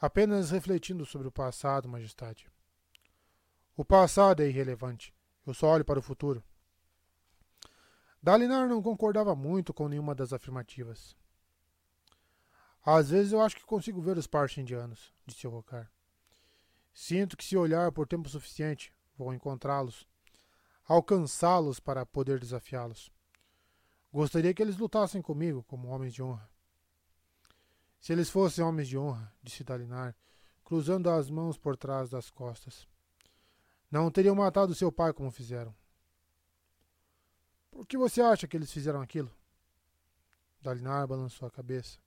Apenas 0.00 0.50
refletindo 0.50 1.04
sobre 1.04 1.28
o 1.28 1.32
passado, 1.32 1.88
majestade. 1.88 2.50
O 3.76 3.84
passado 3.84 4.42
é 4.42 4.48
irrelevante. 4.48 5.14
Eu 5.46 5.54
só 5.54 5.68
olho 5.68 5.84
para 5.84 5.98
o 5.98 6.02
futuro. 6.02 6.42
Dalinar 8.22 8.68
não 8.68 8.82
concordava 8.82 9.34
muito 9.34 9.72
com 9.72 9.88
nenhuma 9.88 10.14
das 10.14 10.32
afirmativas. 10.32 11.16
Às 12.84 13.10
vezes 13.10 13.32
eu 13.32 13.40
acho 13.40 13.56
que 13.56 13.64
consigo 13.64 14.00
ver 14.00 14.18
os 14.18 14.28
indianos, 14.58 15.12
disse 15.26 15.46
Rocar. 15.46 15.90
Sinto 16.92 17.36
que 17.36 17.44
se 17.44 17.56
olhar 17.56 17.90
por 17.92 18.06
tempo 18.06 18.28
suficiente, 18.28 18.92
vou 19.16 19.32
encontrá-los, 19.32 20.06
alcançá-los 20.84 21.80
para 21.80 22.04
poder 22.04 22.38
desafiá-los. 22.40 23.10
Gostaria 24.12 24.52
que 24.52 24.62
eles 24.62 24.76
lutassem 24.76 25.22
comigo 25.22 25.62
como 25.62 25.88
homens 25.88 26.12
de 26.12 26.22
honra. 26.22 26.50
Se 28.00 28.12
eles 28.12 28.28
fossem 28.28 28.64
homens 28.64 28.88
de 28.88 28.98
honra, 28.98 29.32
disse 29.42 29.62
Dalinar, 29.62 30.16
cruzando 30.64 31.08
as 31.10 31.30
mãos 31.30 31.56
por 31.56 31.76
trás 31.76 32.10
das 32.10 32.30
costas, 32.30 32.88
não 33.90 34.10
teriam 34.10 34.34
matado 34.34 34.74
seu 34.74 34.90
pai 34.90 35.12
como 35.12 35.30
fizeram. 35.30 35.74
Por 37.70 37.86
que 37.86 37.96
você 37.96 38.20
acha 38.20 38.46
que 38.46 38.56
eles 38.56 38.72
fizeram 38.72 39.00
aquilo? 39.00 39.30
Dalinar 40.60 41.06
balançou 41.06 41.46
a 41.46 41.50
cabeça. 41.50 41.98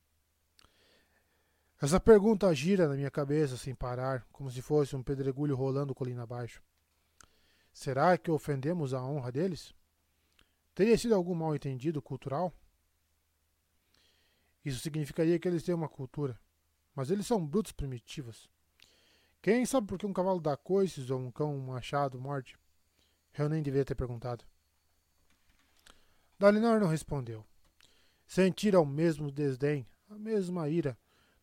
Essa 1.82 2.00
pergunta 2.00 2.54
gira 2.54 2.88
na 2.88 2.96
minha 2.96 3.12
cabeça 3.12 3.58
sem 3.58 3.76
parar, 3.76 4.26
como 4.32 4.50
se 4.50 4.62
fosse 4.62 4.96
um 4.96 5.04
pedregulho 5.04 5.56
rolando 5.56 5.94
colina 5.94 6.24
abaixo. 6.24 6.64
Será 7.74 8.18
que 8.18 8.32
ofendemos 8.32 8.94
a 8.94 9.04
honra 9.04 9.32
deles? 9.32 9.74
Teria 10.76 10.98
sido 10.98 11.16
algum 11.16 11.36
mal 11.36 11.56
entendido 11.56 12.02
cultural? 12.02 12.54
Isso 14.64 14.80
significaria 14.80 15.38
que 15.38 15.48
eles 15.48 15.64
têm 15.64 15.76
uma 15.76 15.90
cultura, 15.90 16.40
mas 16.96 17.12
eles 17.12 17.28
são 17.28 17.46
brutos 17.46 17.72
primitivos. 17.72 18.50
Quem 19.42 19.66
sabe 19.66 19.88
por 19.88 20.00
que 20.00 20.06
um 20.06 20.14
cavalo 20.14 20.40
dá 20.40 20.56
coices 20.56 21.10
ou 21.10 21.20
um 21.20 21.32
cão 21.32 21.58
machado 21.58 22.18
morde? 22.18 22.58
Eu 23.38 23.50
nem 23.50 23.62
devia 23.62 23.84
ter 23.84 23.96
perguntado. 23.96 24.46
Dalinar 26.44 26.78
não 26.78 26.90
respondeu. 26.90 27.46
Sentira 28.28 28.78
o 28.78 28.86
mesmo 28.86 29.32
desdém, 29.32 29.88
a 30.10 30.16
mesma 30.16 30.68
ira, 30.68 30.98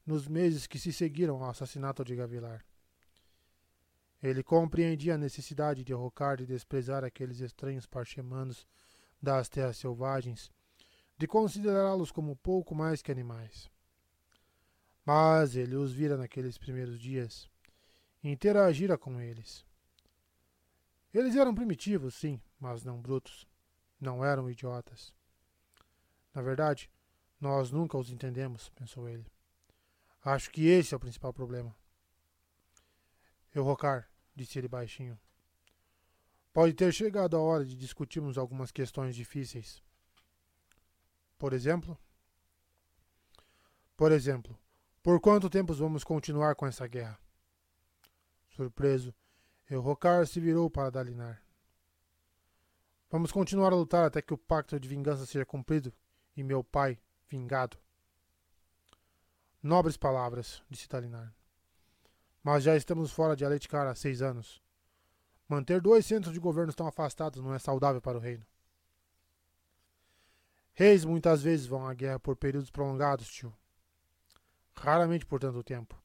nos 0.04 0.28
meses 0.28 0.66
que 0.66 0.78
se 0.78 0.92
seguiram 0.92 1.42
ao 1.42 1.48
assassinato 1.48 2.04
de 2.04 2.14
Gavilar. 2.14 2.62
Ele 4.22 4.42
compreendia 4.42 5.14
a 5.14 5.16
necessidade 5.16 5.84
de 5.84 5.94
arrocar 5.94 6.38
e 6.42 6.44
desprezar 6.44 7.02
aqueles 7.02 7.40
estranhos 7.40 7.86
parchemanos 7.86 8.66
das 9.22 9.48
terras 9.48 9.78
selvagens, 9.78 10.52
de 11.16 11.26
considerá-los 11.26 12.12
como 12.12 12.36
pouco 12.36 12.74
mais 12.74 13.00
que 13.00 13.10
animais. 13.10 13.70
Mas 15.02 15.56
ele 15.56 15.76
os 15.76 15.92
vira 15.92 16.18
naqueles 16.18 16.58
primeiros 16.58 17.00
dias, 17.00 17.48
interagira 18.22 18.98
com 18.98 19.18
eles. 19.18 19.64
Eles 21.14 21.36
eram 21.36 21.54
primitivos, 21.54 22.16
sim, 22.16 22.38
mas 22.60 22.84
não 22.84 23.00
brutos. 23.00 23.48
Não 24.00 24.24
eram 24.24 24.50
idiotas. 24.50 25.12
Na 26.34 26.40
verdade, 26.40 26.90
nós 27.40 27.70
nunca 27.70 27.98
os 27.98 28.10
entendemos, 28.10 28.70
pensou 28.70 29.08
ele. 29.08 29.26
Acho 30.24 30.50
que 30.50 30.66
esse 30.66 30.94
é 30.94 30.96
o 30.96 31.00
principal 31.00 31.32
problema. 31.32 31.74
Eu 33.54 33.64
rocar, 33.64 34.08
disse 34.34 34.58
ele 34.58 34.68
baixinho. 34.68 35.18
Pode 36.52 36.74
ter 36.74 36.92
chegado 36.92 37.36
a 37.36 37.40
hora 37.40 37.64
de 37.64 37.76
discutirmos 37.76 38.36
algumas 38.36 38.72
questões 38.72 39.14
difíceis. 39.14 39.82
Por 41.38 41.52
exemplo? 41.52 41.98
Por 43.96 44.12
exemplo, 44.12 44.58
por 45.02 45.20
quanto 45.20 45.50
tempo 45.50 45.72
vamos 45.74 46.04
continuar 46.04 46.54
com 46.54 46.66
essa 46.66 46.86
guerra? 46.86 47.18
Surpreso, 48.50 49.14
Rocar 49.70 50.26
se 50.26 50.40
virou 50.40 50.68
para 50.68 50.90
Dalinar. 50.90 51.42
Vamos 53.10 53.32
continuar 53.32 53.72
a 53.72 53.76
lutar 53.76 54.04
até 54.04 54.22
que 54.22 54.32
o 54.32 54.38
pacto 54.38 54.78
de 54.78 54.88
vingança 54.88 55.26
seja 55.26 55.44
cumprido 55.44 55.92
e 56.36 56.44
meu 56.44 56.62
pai 56.62 56.96
vingado. 57.28 57.76
Nobres 59.60 59.96
palavras, 59.96 60.62
disse 60.70 60.88
Dalinar. 60.88 61.34
Mas 62.42 62.62
já 62.62 62.76
estamos 62.76 63.10
fora 63.10 63.34
de 63.34 63.44
Aletikar 63.44 63.86
há 63.86 63.94
seis 63.96 64.22
anos. 64.22 64.62
Manter 65.48 65.80
dois 65.80 66.06
centros 66.06 66.32
de 66.32 66.38
governo 66.38 66.72
tão 66.72 66.86
afastados 66.86 67.42
não 67.42 67.52
é 67.52 67.58
saudável 67.58 68.00
para 68.00 68.16
o 68.16 68.20
reino. 68.20 68.46
Reis 70.72 71.04
muitas 71.04 71.42
vezes 71.42 71.66
vão 71.66 71.86
à 71.86 71.92
guerra 71.92 72.20
por 72.20 72.36
períodos 72.36 72.70
prolongados, 72.70 73.28
tio. 73.28 73.52
Raramente 74.72 75.26
por 75.26 75.40
tanto 75.40 75.64
tempo. 75.64 76.00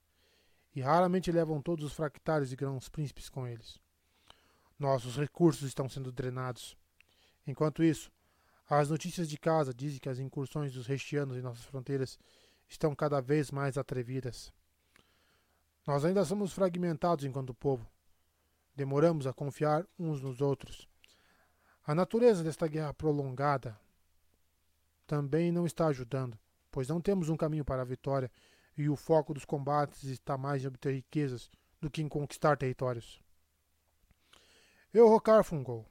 E 0.76 0.82
raramente 0.82 1.32
levam 1.32 1.62
todos 1.62 1.86
os 1.86 1.94
fractários 1.94 2.52
e 2.52 2.56
grãos 2.56 2.90
príncipes 2.90 3.30
com 3.30 3.48
eles. 3.48 3.80
Nossos 4.78 5.16
recursos 5.16 5.68
estão 5.68 5.88
sendo 5.88 6.12
drenados. 6.12 6.76
Enquanto 7.45 7.83
isso, 7.83 8.11
as 8.69 8.90
notícias 8.90 9.29
de 9.29 9.38
casa 9.38 9.74
dizem 9.74 9.99
que 9.99 10.10
as 10.10 10.19
incursões 10.19 10.74
dos 10.74 10.88
reistianos 10.88 11.38
em 11.38 11.42
nossas 11.42 11.63
fronteiras 11.65 12.17
estão 12.67 12.95
cada 12.95 13.22
vez 13.22 13.51
mais 13.51 13.78
atrevidas. 13.78 14.51
Nós 15.85 16.03
ainda 16.03 16.26
somos 16.26 16.51
fragmentados 16.51 17.26
enquanto 17.26 17.53
povo. 17.53 17.88
Demoramos 18.76 19.28
a 19.28 19.33
confiar 19.33 19.85
uns 19.99 20.22
nos 20.22 20.42
outros. 20.42 20.88
A 21.85 21.94
natureza 21.94 22.44
desta 22.44 22.67
guerra 22.67 22.94
prolongada 22.94 23.79
também 25.06 25.51
não 25.51 25.67
está 25.67 25.85
ajudando, 25.88 26.38
pois 26.72 26.88
não 26.88 26.99
temos 26.99 27.29
um 27.29 27.38
caminho 27.38 27.63
para 27.63 27.83
a 27.83 27.85
vitória 27.85 28.31
e 28.76 28.90
o 28.90 28.95
foco 28.95 29.33
dos 29.33 29.45
combates 29.45 30.03
está 30.06 30.38
mais 30.38 30.63
em 30.63 30.67
obter 30.67 30.94
riquezas 30.94 31.49
do 31.79 31.90
que 31.90 32.01
em 32.01 32.10
conquistar 32.10 32.58
territórios. 32.58 33.22
Eu 34.92 35.08
rocar 35.08 35.44
fungou. 35.44 35.85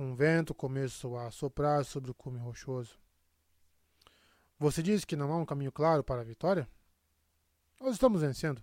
Um 0.00 0.14
vento 0.14 0.54
começou 0.54 1.18
a 1.18 1.28
soprar 1.28 1.84
sobre 1.84 2.08
o 2.08 2.14
cume 2.14 2.38
rochoso. 2.38 2.96
Você 4.56 4.80
diz 4.80 5.04
que 5.04 5.16
não 5.16 5.32
há 5.32 5.36
um 5.36 5.44
caminho 5.44 5.72
claro 5.72 6.04
para 6.04 6.20
a 6.20 6.24
vitória? 6.24 6.68
Nós 7.80 7.94
estamos 7.94 8.20
vencendo. 8.20 8.62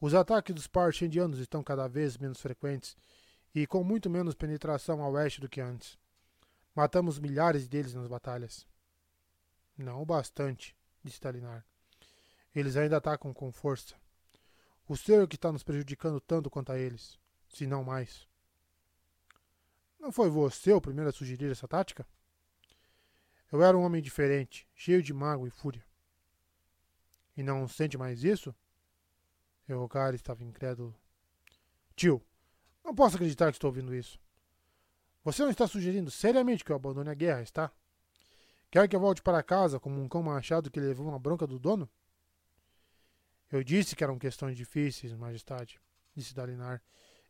Os 0.00 0.12
ataques 0.12 0.52
dos 0.52 0.66
partes 0.66 1.02
indianos 1.02 1.38
estão 1.38 1.62
cada 1.62 1.86
vez 1.86 2.18
menos 2.18 2.40
frequentes 2.40 2.96
e 3.54 3.64
com 3.64 3.84
muito 3.84 4.10
menos 4.10 4.34
penetração 4.34 5.04
a 5.04 5.08
oeste 5.08 5.40
do 5.40 5.48
que 5.48 5.60
antes. 5.60 5.96
Matamos 6.74 7.20
milhares 7.20 7.68
deles 7.68 7.94
nas 7.94 8.08
batalhas. 8.08 8.66
Não 9.78 10.02
o 10.02 10.06
bastante, 10.06 10.76
disse 11.04 11.20
Talinar. 11.20 11.64
Eles 12.52 12.76
ainda 12.76 12.96
atacam 12.96 13.32
com 13.32 13.52
força. 13.52 13.94
O 14.88 14.96
ser 14.96 15.28
que 15.28 15.36
está 15.36 15.52
nos 15.52 15.62
prejudicando 15.62 16.20
tanto 16.20 16.50
quanto 16.50 16.72
a 16.72 16.78
eles, 16.78 17.16
se 17.48 17.68
não 17.68 17.84
mais. 17.84 18.28
Não 20.00 20.10
foi 20.10 20.30
você 20.30 20.72
o 20.72 20.80
primeiro 20.80 21.10
a 21.10 21.12
sugerir 21.12 21.50
essa 21.50 21.68
tática? 21.68 22.06
Eu 23.52 23.62
era 23.62 23.76
um 23.76 23.82
homem 23.82 24.00
diferente, 24.00 24.66
cheio 24.74 25.02
de 25.02 25.12
mágoa 25.12 25.46
e 25.46 25.50
fúria. 25.50 25.84
E 27.36 27.42
não 27.42 27.68
sente 27.68 27.98
mais 27.98 28.24
isso? 28.24 28.54
Evocar 29.68 30.14
estava 30.14 30.42
incrédulo. 30.42 30.94
Tio, 31.94 32.24
não 32.82 32.94
posso 32.94 33.16
acreditar 33.16 33.50
que 33.50 33.56
estou 33.56 33.68
ouvindo 33.68 33.94
isso. 33.94 34.18
Você 35.22 35.42
não 35.42 35.50
está 35.50 35.66
sugerindo 35.66 36.10
seriamente 36.10 36.64
que 36.64 36.72
eu 36.72 36.76
abandone 36.76 37.10
a 37.10 37.14
guerra, 37.14 37.42
está? 37.42 37.70
Quer 38.70 38.88
que 38.88 38.96
eu 38.96 39.00
volte 39.00 39.20
para 39.20 39.42
casa 39.42 39.78
como 39.78 40.00
um 40.00 40.08
cão 40.08 40.22
machado 40.22 40.70
que 40.70 40.80
levou 40.80 41.08
uma 41.08 41.18
bronca 41.18 41.46
do 41.46 41.58
dono? 41.58 41.90
Eu 43.52 43.62
disse 43.62 43.94
que 43.94 44.02
eram 44.02 44.18
questões 44.18 44.56
difíceis, 44.56 45.12
majestade, 45.12 45.80
disse 46.14 46.34
Dalinar, 46.34 46.82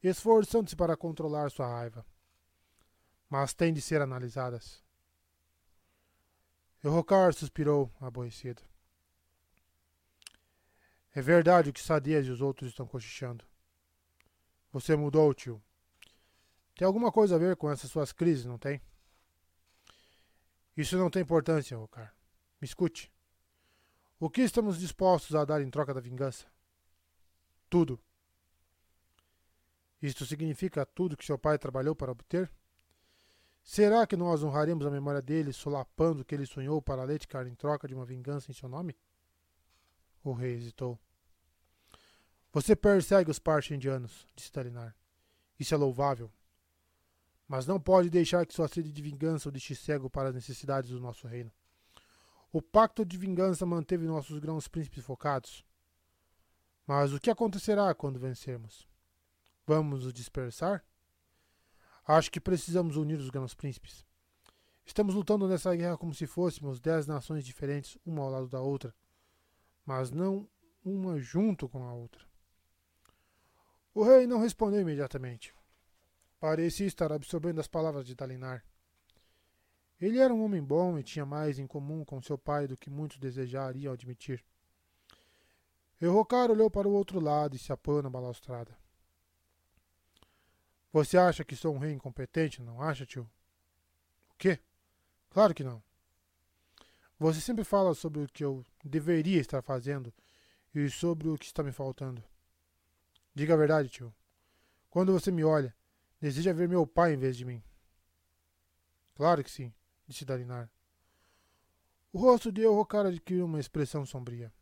esforçando-se 0.03 0.77
para 0.77 0.97
controlar 0.97 1.51
sua 1.51 1.67
raiva. 1.67 2.05
Mas 3.31 3.55
têm 3.55 3.73
de 3.73 3.81
ser 3.81 4.03
analisadas. 4.03 4.83
Errocar 6.83 7.33
suspirou, 7.33 7.91
aborrecido. 8.01 8.61
É 11.15 11.23
verdade 11.23 11.71
o 11.71 11.73
que 11.73 11.81
Sadias 11.81 12.27
e 12.27 12.31
os 12.31 12.41
outros 12.41 12.71
estão 12.71 12.87
cochichando. 12.87 13.45
Você 14.73 14.97
mudou, 14.97 15.33
tio. 15.33 15.63
Tem 16.75 16.87
alguma 16.87 17.13
coisa 17.13 17.37
a 17.37 17.39
ver 17.39 17.57
com 17.57 17.71
essas 17.71 17.91
suas 17.91 18.13
crises, 18.13 18.45
não 18.45 18.59
tem? 18.59 18.81
Isso 20.77 20.97
não 20.97 21.11
tem 21.11 21.23
importância, 21.23 21.77
Rocar. 21.77 22.15
Me 22.61 22.67
escute. 22.67 23.13
O 24.19 24.29
que 24.29 24.43
estamos 24.43 24.79
dispostos 24.79 25.37
a 25.37 25.45
dar 25.45 25.63
em 25.63 25.71
troca 25.71 25.95
da 25.95 26.01
vingança? 26.01 26.47
Tudo. 27.69 28.01
Isto 30.01 30.25
significa 30.25 30.87
tudo 30.87 31.17
que 31.17 31.25
seu 31.25 31.39
pai 31.39 31.59
trabalhou 31.59 31.95
para 31.95 32.13
obter? 32.13 32.51
Será 33.71 34.05
que 34.05 34.17
nós 34.17 34.43
honraremos 34.43 34.85
a 34.85 34.91
memória 34.91 35.23
dele, 35.23 35.53
solapando 35.53 36.23
o 36.23 36.25
que 36.25 36.35
ele 36.35 36.45
sonhou 36.45 36.83
para 36.83 37.05
Letcar 37.05 37.47
em 37.47 37.55
troca 37.55 37.87
de 37.87 37.95
uma 37.95 38.05
vingança 38.05 38.51
em 38.51 38.53
seu 38.53 38.69
nome? 38.69 38.97
O 40.25 40.33
rei 40.33 40.55
hesitou. 40.55 40.99
Você 42.53 42.75
persegue 42.75 43.31
os 43.31 43.39
partes 43.39 43.71
indianos, 43.71 44.27
disse 44.35 44.51
Talinar. 44.51 44.97
Isso 45.57 45.73
é 45.73 45.77
louvável. 45.77 46.33
Mas 47.47 47.65
não 47.65 47.79
pode 47.79 48.11
deixar 48.11 48.45
que 48.45 48.53
sua 48.53 48.67
sede 48.67 48.91
de 48.91 49.01
vingança 49.01 49.49
o 49.49 49.53
deixe 49.53 49.77
cego 49.77 50.11
para 50.11 50.31
as 50.31 50.35
necessidades 50.35 50.91
do 50.91 50.99
nosso 50.99 51.29
reino. 51.29 51.53
O 52.53 52.61
pacto 52.61 53.05
de 53.05 53.17
vingança 53.17 53.65
manteve 53.65 54.05
nossos 54.05 54.41
grãos 54.41 54.67
príncipes 54.67 55.05
focados. 55.05 55.65
Mas 56.85 57.13
o 57.13 57.21
que 57.21 57.31
acontecerá 57.31 57.95
quando 57.95 58.19
vencermos? 58.19 58.89
Vamos 59.65 60.03
nos 60.03 60.13
dispersar? 60.13 60.85
Acho 62.13 62.29
que 62.29 62.41
precisamos 62.41 62.97
unir 62.97 63.21
os 63.21 63.31
grandes 63.31 63.55
príncipes. 63.55 64.05
Estamos 64.85 65.15
lutando 65.15 65.47
nessa 65.47 65.73
guerra 65.77 65.97
como 65.97 66.13
se 66.13 66.27
fôssemos 66.27 66.81
dez 66.81 67.07
nações 67.07 67.45
diferentes, 67.45 67.97
uma 68.05 68.21
ao 68.23 68.31
lado 68.31 68.49
da 68.49 68.61
outra, 68.61 68.93
mas 69.87 70.11
não 70.11 70.49
uma 70.85 71.21
junto 71.21 71.69
com 71.69 71.85
a 71.85 71.95
outra. 71.95 72.27
O 73.95 74.03
rei 74.03 74.27
não 74.27 74.41
respondeu 74.41 74.81
imediatamente. 74.81 75.55
Parecia 76.41 76.89
estar 76.89 77.13
absorvendo 77.13 77.61
as 77.61 77.69
palavras 77.69 78.05
de 78.05 78.17
Dalinar. 78.17 78.65
Ele 80.01 80.19
era 80.19 80.35
um 80.35 80.43
homem 80.43 80.65
bom 80.65 80.99
e 80.99 81.05
tinha 81.05 81.25
mais 81.25 81.61
em 81.61 81.67
comum 81.69 82.05
com 82.05 82.21
seu 82.21 82.37
pai 82.37 82.67
do 82.67 82.77
que 82.77 82.91
muitos 82.91 83.19
desejariam 83.19 83.93
admitir. 83.93 84.45
Errocar 86.03 86.51
olhou 86.51 86.69
para 86.69 86.89
o 86.89 86.93
outro 86.93 87.21
lado 87.21 87.55
e 87.55 87.59
se 87.59 87.73
apoiou 87.73 88.03
na 88.03 88.11
balaustrada. 88.11 88.80
Você 90.93 91.17
acha 91.17 91.45
que 91.45 91.55
sou 91.55 91.75
um 91.75 91.79
rei 91.79 91.93
incompetente, 91.93 92.63
não 92.63 92.83
acha, 92.83 93.07
tio? 93.07 93.31
O 94.31 94.35
quê? 94.37 94.59
Claro 95.29 95.55
que 95.55 95.63
não. 95.63 95.83
Você 97.19 97.41
sempre 97.41 97.65
fala 97.65 97.95
sobre 97.95 98.23
o 98.23 98.29
que 98.29 98.45
eu 98.45 98.65
deveria 98.85 99.41
estar 99.41 99.63
fazendo 99.63 100.13
e 100.75 100.89
sobre 100.91 101.29
o 101.29 101.39
que 101.39 101.47
está 101.47 101.63
me 101.63 101.71
faltando. 101.71 102.25
Diga 103.35 103.55
a 103.55 103.57
verdade, 103.57 103.89
tio. 103.89 104.15
Quando 104.89 105.13
você 105.13 105.31
me 105.31 105.45
olha, 105.45 105.75
deseja 106.21 106.53
ver 106.53 106.69
meu 106.69 106.87
pai 106.87 107.15
em 107.15 107.19
vez 107.19 107.37
de 107.37 107.45
mim. 107.45 107.63
Claro 109.15 109.45
que 109.45 109.51
sim, 109.51 109.73
disse 110.09 110.25
Dalinar. 110.25 110.71
O 112.13 112.19
rosto 112.19 112.51
de 112.51 112.63
Elrocar 112.63 113.07
adquiriu 113.07 113.45
uma 113.45 113.61
expressão 113.61 114.05
sombria. 114.05 114.53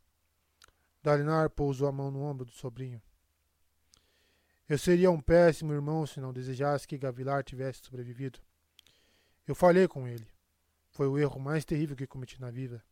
Dalinar 1.02 1.48
pousou 1.48 1.88
a 1.88 1.92
mão 1.92 2.10
no 2.10 2.20
ombro 2.22 2.44
do 2.44 2.52
sobrinho. 2.52 3.00
Eu 4.68 4.76
seria 4.76 5.10
um 5.10 5.20
péssimo 5.20 5.72
irmão 5.72 6.06
se 6.06 6.20
não 6.20 6.32
desejasse 6.32 6.86
que 6.86 6.98
Gavilar 6.98 7.42
tivesse 7.42 7.80
sobrevivido. 7.82 8.38
Eu 9.46 9.54
falhei 9.54 9.88
com 9.88 10.06
ele. 10.06 10.28
Foi 10.90 11.06
o 11.06 11.18
erro 11.18 11.40
mais 11.40 11.64
terrível 11.64 11.96
que 11.96 12.06
cometi 12.06 12.40
na 12.40 12.50
vida. 12.50 12.84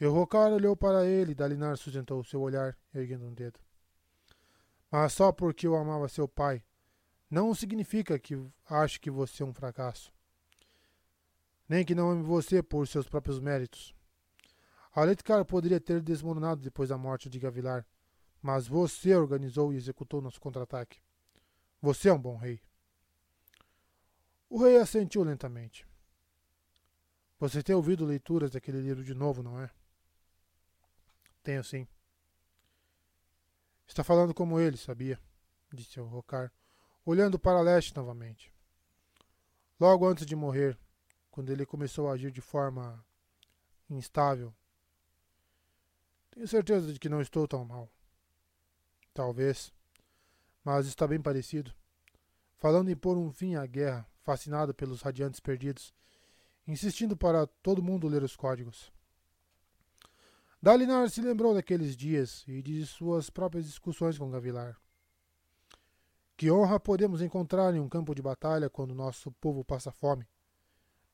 Elrocar 0.00 0.50
olhou 0.50 0.76
para 0.76 1.06
ele 1.06 1.32
e 1.32 1.34
Dalinar 1.34 1.76
sustentou 1.76 2.24
seu 2.24 2.40
olhar, 2.40 2.76
erguendo 2.94 3.24
um 3.24 3.32
dedo. 3.32 3.58
Mas 4.90 5.12
só 5.12 5.32
porque 5.32 5.66
eu 5.66 5.76
amava 5.76 6.08
seu 6.08 6.28
pai, 6.28 6.62
não 7.30 7.54
significa 7.54 8.18
que 8.18 8.38
ache 8.68 9.00
que 9.00 9.10
você 9.10 9.42
é 9.42 9.46
um 9.46 9.54
fracasso. 9.54 10.12
Nem 11.68 11.84
que 11.84 11.94
não 11.94 12.10
ame 12.10 12.22
você 12.22 12.62
por 12.62 12.86
seus 12.86 13.08
próprios 13.08 13.40
méritos. 13.40 13.94
Aletkar 14.92 15.44
poderia 15.44 15.80
ter 15.80 16.00
desmoronado 16.00 16.62
depois 16.62 16.88
da 16.88 16.96
morte 16.96 17.28
de 17.28 17.38
Gavilar, 17.38 17.86
mas 18.42 18.66
você 18.66 19.14
organizou 19.14 19.72
e 19.72 19.76
executou 19.76 20.20
nosso 20.20 20.40
contra-ataque. 20.40 21.00
Você 21.80 22.08
é 22.08 22.12
um 22.12 22.20
bom 22.20 22.36
rei. 22.36 22.60
O 24.48 24.62
rei 24.62 24.76
assentiu 24.76 25.22
lentamente. 25.22 25.86
Você 27.38 27.62
tem 27.62 27.74
ouvido 27.74 28.04
leituras 28.04 28.50
daquele 28.50 28.80
livro 28.80 29.04
de 29.04 29.14
novo, 29.14 29.42
não 29.42 29.60
é? 29.60 29.70
Tenho 31.42 31.62
sim. 31.62 31.86
Está 33.86 34.02
falando 34.02 34.32
como 34.32 34.58
ele, 34.58 34.76
sabia? 34.76 35.20
Disse 35.72 36.00
o 36.00 36.06
Rocar, 36.06 36.52
olhando 37.04 37.38
para 37.38 37.60
leste 37.60 37.94
novamente. 37.94 38.52
Logo 39.78 40.06
antes 40.06 40.24
de 40.24 40.34
morrer, 40.34 40.78
quando 41.30 41.50
ele 41.50 41.66
começou 41.66 42.08
a 42.08 42.12
agir 42.12 42.30
de 42.30 42.40
forma 42.40 43.04
instável. 43.90 44.54
Tenho 46.30 46.48
certeza 46.48 46.92
de 46.92 46.98
que 46.98 47.08
não 47.08 47.20
estou 47.20 47.46
tão 47.46 47.64
mal. 47.64 47.90
Talvez. 49.16 49.72
Mas 50.62 50.86
está 50.86 51.08
bem 51.08 51.18
parecido. 51.18 51.72
Falando 52.58 52.90
em 52.90 52.96
pôr 52.96 53.16
um 53.16 53.32
fim 53.32 53.54
à 53.54 53.64
guerra, 53.64 54.06
fascinado 54.22 54.74
pelos 54.74 55.00
radiantes 55.00 55.40
perdidos, 55.40 55.94
insistindo 56.68 57.16
para 57.16 57.46
todo 57.46 57.82
mundo 57.82 58.08
ler 58.08 58.22
os 58.22 58.36
códigos. 58.36 58.92
Dalinar 60.60 61.08
se 61.08 61.22
lembrou 61.22 61.54
daqueles 61.54 61.96
dias 61.96 62.44
e 62.46 62.60
de 62.60 62.84
suas 62.84 63.30
próprias 63.30 63.64
discussões 63.64 64.18
com 64.18 64.30
Gavilar. 64.30 64.76
Que 66.36 66.50
honra 66.50 66.78
podemos 66.78 67.22
encontrar 67.22 67.74
em 67.74 67.80
um 67.80 67.88
campo 67.88 68.14
de 68.14 68.20
batalha 68.20 68.68
quando 68.68 68.94
nosso 68.94 69.32
povo 69.32 69.64
passa 69.64 69.90
fome? 69.90 70.28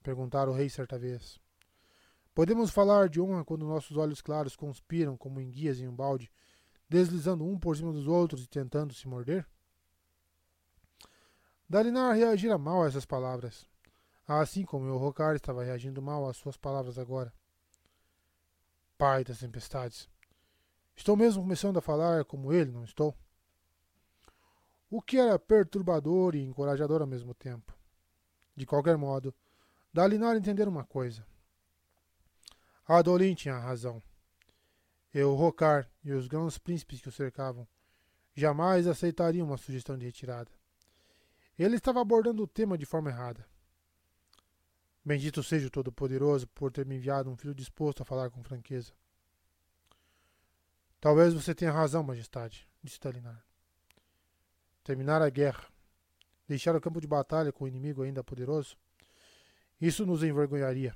Perguntara 0.03 0.51
o 0.51 0.55
rei 0.55 0.69
certa 0.69 0.99
vez. 0.99 1.39
Podemos 2.35 2.73
falar 2.73 3.09
de 3.09 3.21
honra 3.21 3.45
quando 3.45 3.65
nossos 3.65 3.97
olhos 3.97 4.21
claros 4.21 4.57
conspiram 4.57 5.17
como 5.17 5.41
enguias 5.41 5.79
em 5.79 5.87
um 5.87 5.95
balde, 5.95 6.29
deslizando 6.93 7.45
um 7.45 7.59
por 7.59 7.75
cima 7.75 7.91
dos 7.91 8.07
outros 8.07 8.45
e 8.45 8.47
tentando 8.47 8.93
se 8.93 9.09
morder? 9.09 9.47
Dalinar 11.69 12.15
reagira 12.15 12.59
mal 12.59 12.83
a 12.83 12.87
essas 12.87 13.07
palavras, 13.07 13.67
assim 14.29 14.65
como 14.65 14.85
o 14.85 14.99
Rocar 14.99 15.35
estava 15.35 15.65
reagindo 15.65 16.03
mal 16.03 16.29
às 16.29 16.37
suas 16.37 16.57
palavras 16.57 16.99
agora. 16.99 17.33
Pai 18.99 19.25
das 19.25 19.39
tempestades. 19.39 20.09
Estou 20.95 21.17
mesmo 21.17 21.43
começando 21.43 21.79
a 21.79 21.83
falar 21.83 22.25
como 22.27 22.53
ele, 22.53 22.71
não 22.71 22.85
estou? 22.85 23.17
O 24.91 25.01
que 25.01 25.19
era 25.19 25.39
perturbador 25.39 26.37
e 26.37 26.45
encorajador 26.45 27.01
ao 27.01 27.07
mesmo 27.07 27.33
tempo. 27.33 27.75
De 28.55 28.67
qualquer 28.67 28.99
modo, 28.99 29.35
Dalinar 29.95 30.37
entender 30.37 30.67
uma 30.67 30.85
coisa. 30.85 31.27
Adolin 32.87 33.35
tinha 33.35 33.59
razão. 33.59 34.03
Eu, 35.13 35.35
Rocar 35.35 35.91
e 36.03 36.13
os 36.13 36.27
grandes 36.27 36.59
príncipes 36.59 37.01
que 37.01 37.09
o 37.09 37.13
cercavam 37.13 37.67
jamais 38.35 38.87
aceitariam 38.87 39.47
uma 39.47 39.59
sugestão 39.59 39.97
de 39.97 40.07
retirada. 40.07 40.51
Ele 41.59 41.77
estava 41.77 42.01
abordando 42.01 42.43
o 42.43 42.47
tema 42.47 42.79
de 42.79 42.87
forma 42.87 43.11
errada. 43.11 43.47
Bendito 45.05 45.43
seja 45.43 45.67
o 45.67 45.71
Todo-Poderoso 45.71 46.47
por 46.49 46.73
ter 46.73 46.87
me 46.87 46.97
enviado 46.97 47.29
um 47.29 47.37
filho 47.37 47.55
disposto 47.55 48.03
a 48.03 48.07
falar 48.07 48.31
com 48.31 48.43
franqueza. 48.43 48.93
Talvez 51.01 51.35
você 51.35 51.55
tenha 51.55 51.73
razão, 51.73 52.03
Majestade, 52.03 52.69
disse 52.83 53.01
Dalinar. 53.01 53.45
Terminar 54.85 55.21
a 55.21 55.29
guerra, 55.29 55.67
deixar 56.47 56.75
o 56.77 56.81
campo 56.81 57.01
de 57.01 57.07
batalha 57.07 57.53
com 57.53 57.65
o 57.65 57.69
inimigo 57.69 58.03
ainda 58.03 58.23
poderoso, 58.23 58.77
isso 59.81 60.07
nos 60.07 60.23
envergonharia. 60.23 60.95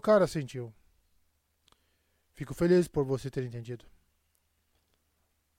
cara 0.00 0.26
sentiu. 0.26 0.74
Fico 2.36 2.52
feliz 2.52 2.86
por 2.86 3.02
você 3.02 3.30
ter 3.30 3.42
entendido. 3.44 3.86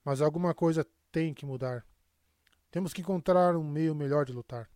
Mas 0.04 0.20
alguma 0.20 0.54
coisa 0.54 0.86
tem 1.10 1.34
que 1.34 1.44
mudar. 1.44 1.84
Temos 2.70 2.92
que 2.92 3.00
encontrar 3.00 3.56
um 3.56 3.64
meio 3.64 3.96
melhor 3.96 4.24
de 4.24 4.32
lutar. 4.32 4.70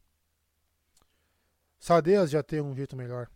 Sadeas 1.78 2.28
já 2.28 2.42
tem 2.42 2.60
um 2.60 2.74
jeito 2.74 2.96
melhor. 2.96 3.30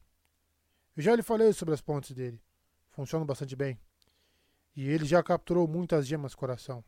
Eu 0.96 1.02
já 1.02 1.14
lhe 1.14 1.22
falei 1.22 1.52
sobre 1.52 1.74
as 1.74 1.80
pontes 1.80 2.10
dele. 2.10 2.42
Funcionam 2.90 3.24
bastante 3.24 3.54
bem. 3.54 3.78
E 4.74 4.88
ele 4.88 5.04
já 5.04 5.22
capturou 5.22 5.68
muitas 5.68 6.04
gemas 6.04 6.34
coração. 6.34 6.84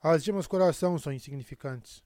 As 0.00 0.22
gemas 0.22 0.46
coração 0.46 0.96
são 0.98 1.12
insignificantes. 1.12 2.02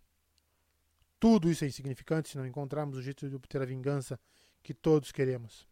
Tudo 1.20 1.50
isso 1.50 1.64
é 1.64 1.68
insignificante 1.68 2.30
se 2.30 2.38
não 2.38 2.46
encontrarmos 2.46 2.96
o 2.96 3.02
jeito 3.02 3.28
de 3.28 3.36
obter 3.36 3.60
a 3.60 3.66
vingança 3.66 4.18
que 4.62 4.72
todos 4.72 5.12
queremos. 5.12 5.68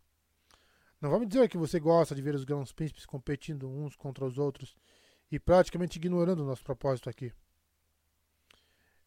Não 1.03 1.11
vamos 1.11 1.27
dizer 1.27 1.49
que 1.49 1.59
você 1.59 1.81
gosta 1.81 2.15
de 2.15 2.23
ver 2.23 2.33
os 2.33 2.45
grãos 2.45 2.71
príncipes 2.71 3.05
competindo 3.05 3.69
uns 3.69 3.97
contra 3.97 4.25
os 4.25 4.39
outros 4.39 4.77
e 5.33 5.37
praticamente 5.37 5.99
ignorando 5.99 6.45
o 6.45 6.47
nosso 6.47 6.63
propósito 6.63 7.11
aqui. 7.11 7.33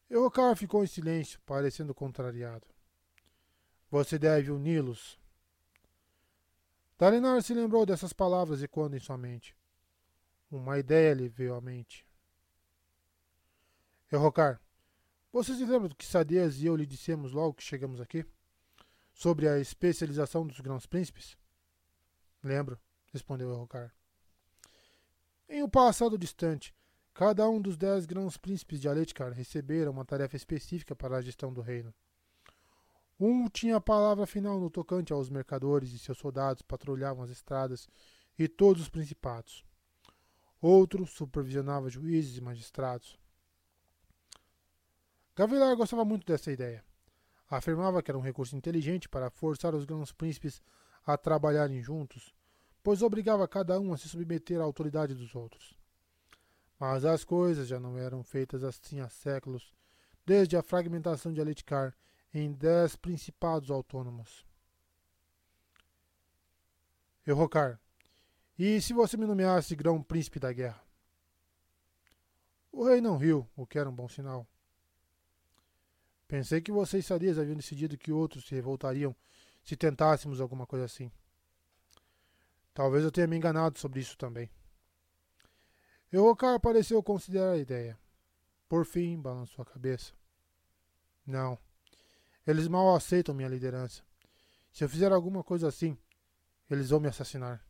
Eucar 0.10 0.58
ficou 0.58 0.83
em 0.83 0.88
silêncio, 0.88 1.40
parecendo 1.45 1.95
contrariado. 1.95 2.67
Você 3.90 4.19
deve 4.19 4.51
uni-los. 4.51 5.17
Dalinar 6.97 7.42
se 7.42 7.53
lembrou 7.53 7.85
dessas 7.85 8.11
palavras 8.11 8.61
ecoando 8.61 8.97
em 8.97 8.99
sua 8.99 9.17
mente. 9.17 9.56
Uma 10.51 10.78
ideia 10.78 11.13
lhe 11.13 11.29
veio 11.29 11.56
à 11.56 11.61
mente. 11.61 12.06
Eurocar, 14.11 14.61
você 15.31 15.56
se 15.56 15.63
lembra 15.63 15.88
do 15.88 15.95
que 15.95 16.06
Sadias 16.06 16.58
e 16.61 16.65
eu 16.65 16.76
lhe 16.76 16.85
dissemos 16.85 17.31
logo 17.31 17.53
que 17.53 17.63
chegamos 17.63 18.01
aqui? 18.01 18.26
Sobre 19.13 19.47
a 19.47 19.60
especialização 19.60 20.45
dos 20.45 20.60
grãos 20.60 20.85
príncipes? 20.85 21.38
Lembro, 22.45 22.79
respondeu 23.11 23.49
Eurocar. 23.49 23.92
Em 25.49 25.63
um 25.63 25.67
passado 25.69 26.15
distante, 26.15 26.76
cada 27.11 27.49
um 27.49 27.60
dos 27.60 27.76
dez 27.76 28.06
grãos 28.06 28.38
príncipes 28.38 28.79
de 28.79 28.88
Aletkar 28.88 29.31
recebera 29.31 29.90
uma 29.90 30.06
tarefa 30.06 30.35
específica 30.35 30.95
para 30.95 31.17
a 31.17 31.22
gestão 31.24 31.51
do 31.51 31.60
reino. 31.60 31.92
Um 33.19 33.49
tinha 33.49 33.78
a 33.78 33.81
palavra 33.81 34.28
final 34.28 34.60
no 34.60 34.69
tocante 34.69 35.11
aos 35.11 35.28
mercadores 35.28 35.92
e 35.92 35.97
seus 35.97 36.19
soldados 36.19 36.61
patrulhavam 36.61 37.24
as 37.24 37.31
estradas 37.31 37.88
e 38.38 38.47
todos 38.47 38.83
os 38.83 38.90
principados. 38.90 39.65
Outro 40.61 41.08
supervisionava 41.08 41.90
juízes 41.90 42.38
e 42.38 42.42
magistrados. 42.42 43.17
Gavilar 45.35 45.76
gostava 45.76 46.06
muito 46.06 46.28
dessa 46.28 46.51
ideia. 46.51 46.85
Afirmava 47.49 48.03
que 48.03 48.11
era 48.11 48.17
um 48.19 48.22
recurso 48.22 48.56
inteligente 48.56 49.10
para 49.10 49.31
forçar 49.31 49.74
os 49.74 49.83
grandes 49.83 50.11
príncipes 50.11 50.61
a 51.06 51.15
trabalharem 51.15 51.81
juntos, 51.81 52.35
pois 52.85 53.01
obrigava 53.01 53.48
cada 53.48 53.80
um 53.80 53.92
a 53.92 53.98
se 53.98 54.08
submeter 54.08 54.62
à 54.62 54.64
autoridade 54.64 55.16
dos 55.16 55.34
outros. 55.34 55.76
Mas 56.80 57.03
as 57.03 57.24
coisas 57.24 57.68
já 57.68 57.80
não 57.80 57.98
eram 57.98 58.24
feitas 58.24 58.64
assim 58.64 59.00
há 59.00 59.10
séculos, 59.10 59.74
desde 60.24 60.56
a 60.56 60.62
fragmentação 60.62 61.34
de 61.34 61.42
Aletkar 61.42 61.98
em 62.32 62.51
dez 62.51 62.96
principados 62.96 63.72
autônomos. 63.72 64.46
Errocar, 67.26 67.82
e 68.56 68.80
se 68.80 68.94
você 68.94 69.18
me 69.18 69.26
nomeasse 69.26 69.76
grão-príncipe 69.76 70.40
da 70.40 70.53
guerra? 70.53 70.84
O 72.72 72.85
rei 72.85 73.01
não 73.01 73.18
riu, 73.18 73.50
o 73.56 73.66
que 73.66 73.80
era 73.80 73.90
um 73.90 73.96
bom 73.96 74.08
sinal. 74.08 74.48
Pensei 76.28 76.62
que 76.62 76.72
vocês 76.72 77.03
sadias 77.03 77.40
haviam 77.40 77.58
decidido 77.58 77.98
que 77.98 78.12
outros 78.12 78.46
se 78.46 78.53
revoltariam 78.53 79.16
se 79.64 79.76
tentássemos 79.76 80.40
alguma 80.40 80.68
coisa 80.68 80.85
assim. 80.85 81.12
Talvez 82.75 83.06
eu 83.06 83.11
tenha 83.11 83.25
me 83.25 83.38
enganado 83.38 83.79
sobre 83.79 84.01
isso 84.01 84.17
também. 84.17 84.51
Eurocar 86.11 86.59
pareceu 86.59 87.01
considerar 87.01 87.53
a 87.53 87.58
ideia. 87.58 87.97
Por 88.67 88.85
fim, 88.85 89.17
balançou 89.17 89.63
a 89.63 89.65
cabeça. 89.65 90.13
Não. 91.25 91.58
Eles 92.45 92.67
mal 92.67 92.93
aceitam 92.93 93.33
minha 93.33 93.47
liderança. 93.47 94.03
Se 94.74 94.83
eu 94.83 94.90
fizer 94.90 95.09
alguma 95.13 95.41
coisa 95.41 95.69
assim, 95.69 95.97
eles 96.69 96.90
vão 96.90 96.99
me 96.99 97.08
assassinar. 97.08 97.65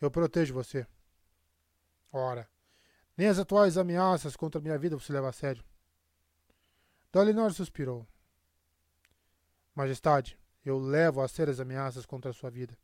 Eu 0.00 0.10
protejo 0.10 0.52
você. 0.52 0.84
Ora, 2.12 2.50
nem 3.16 3.28
as 3.28 3.38
atuais 3.38 3.78
ameaças 3.78 4.34
contra 4.34 4.60
minha 4.60 4.76
vida 4.76 4.98
você 4.98 5.12
leva 5.12 5.28
a 5.28 5.32
sério. 5.32 5.64
Dalinor 7.12 7.52
suspirou. 7.52 8.04
Majestade, 9.76 10.36
eu 10.64 10.76
levo 10.76 11.20
a 11.20 11.28
sério 11.28 11.52
as 11.52 11.60
ameaças 11.60 12.04
contra 12.04 12.32
a 12.32 12.34
sua 12.34 12.50
vida. 12.50 12.76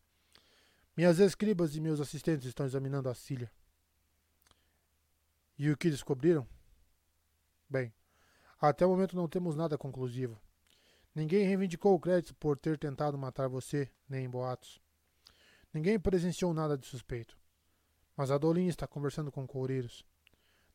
Minhas 0.96 1.18
escribas 1.18 1.76
e 1.76 1.80
meus 1.80 2.00
assistentes 2.00 2.46
estão 2.46 2.66
examinando 2.66 3.08
a 3.08 3.14
Cília. 3.14 3.50
E 5.58 5.70
o 5.70 5.76
que 5.76 5.90
descobriram? 5.90 6.48
Bem, 7.68 7.94
até 8.60 8.84
o 8.84 8.90
momento 8.90 9.16
não 9.16 9.28
temos 9.28 9.54
nada 9.54 9.78
conclusivo. 9.78 10.40
Ninguém 11.14 11.46
reivindicou 11.46 11.94
o 11.94 12.00
crédito 12.00 12.34
por 12.34 12.58
ter 12.58 12.78
tentado 12.78 13.18
matar 13.18 13.48
você, 13.48 13.90
nem 14.08 14.24
em 14.24 14.30
boatos. 14.30 14.80
Ninguém 15.72 15.98
presenciou 15.98 16.52
nada 16.52 16.76
de 16.76 16.86
suspeito. 16.86 17.38
Mas 18.16 18.30
a 18.30 18.38
Dolin 18.38 18.66
está 18.66 18.86
conversando 18.86 19.30
com 19.30 19.46
Coureiros. 19.46 20.04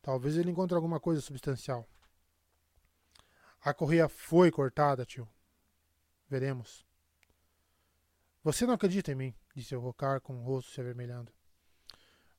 Talvez 0.02 0.38
ele 0.38 0.52
encontre 0.52 0.76
alguma 0.76 1.00
coisa 1.00 1.22
substancial. 1.22 1.88
A 3.62 3.74
correia 3.74 4.08
foi 4.08 4.52
cortada, 4.52 5.06
tio. 5.06 5.28
Veremos. 6.30 6.86
Você 8.44 8.66
não 8.66 8.76
acredita 8.76 9.12
em 9.12 9.16
mim, 9.16 9.36
disse 9.56 9.74
Rocar 9.76 10.20
com 10.22 10.36
o 10.36 10.44
rosto 10.44 10.72
se 10.72 10.82
avermelhando. 10.82 11.32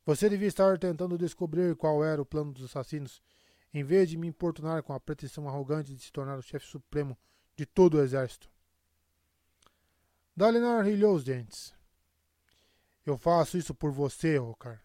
Você 0.04 0.28
devia 0.28 0.46
estar 0.46 0.78
tentando 0.78 1.18
descobrir 1.18 1.74
qual 1.74 2.04
era 2.04 2.22
o 2.22 2.26
plano 2.26 2.52
dos 2.52 2.66
assassinos, 2.66 3.20
em 3.74 3.82
vez 3.82 4.08
de 4.08 4.16
me 4.16 4.28
importunar 4.28 4.82
com 4.82 4.92
a 4.92 5.00
pretensão 5.00 5.48
arrogante 5.48 5.94
de 5.94 6.00
se 6.00 6.12
tornar 6.12 6.38
o 6.38 6.42
chefe 6.42 6.66
supremo 6.66 7.18
de 7.56 7.66
todo 7.66 7.94
o 7.94 8.00
exército. 8.00 8.48
Dalinar 10.36 10.84
rilhou 10.84 11.14
os 11.14 11.24
dentes. 11.24 11.74
Eu 13.04 13.16
faço 13.16 13.56
isso 13.56 13.74
por 13.74 13.90
você, 13.90 14.36
Rocar. 14.36 14.82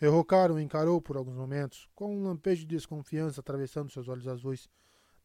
Errocar 0.00 0.50
o 0.50 0.58
encarou 0.60 1.00
por 1.00 1.16
alguns 1.16 1.36
momentos, 1.36 1.88
com 1.94 2.16
um 2.16 2.22
lampejo 2.22 2.62
de 2.62 2.74
desconfiança 2.76 3.40
atravessando 3.40 3.90
seus 3.90 4.08
olhos 4.08 4.28
azuis, 4.28 4.68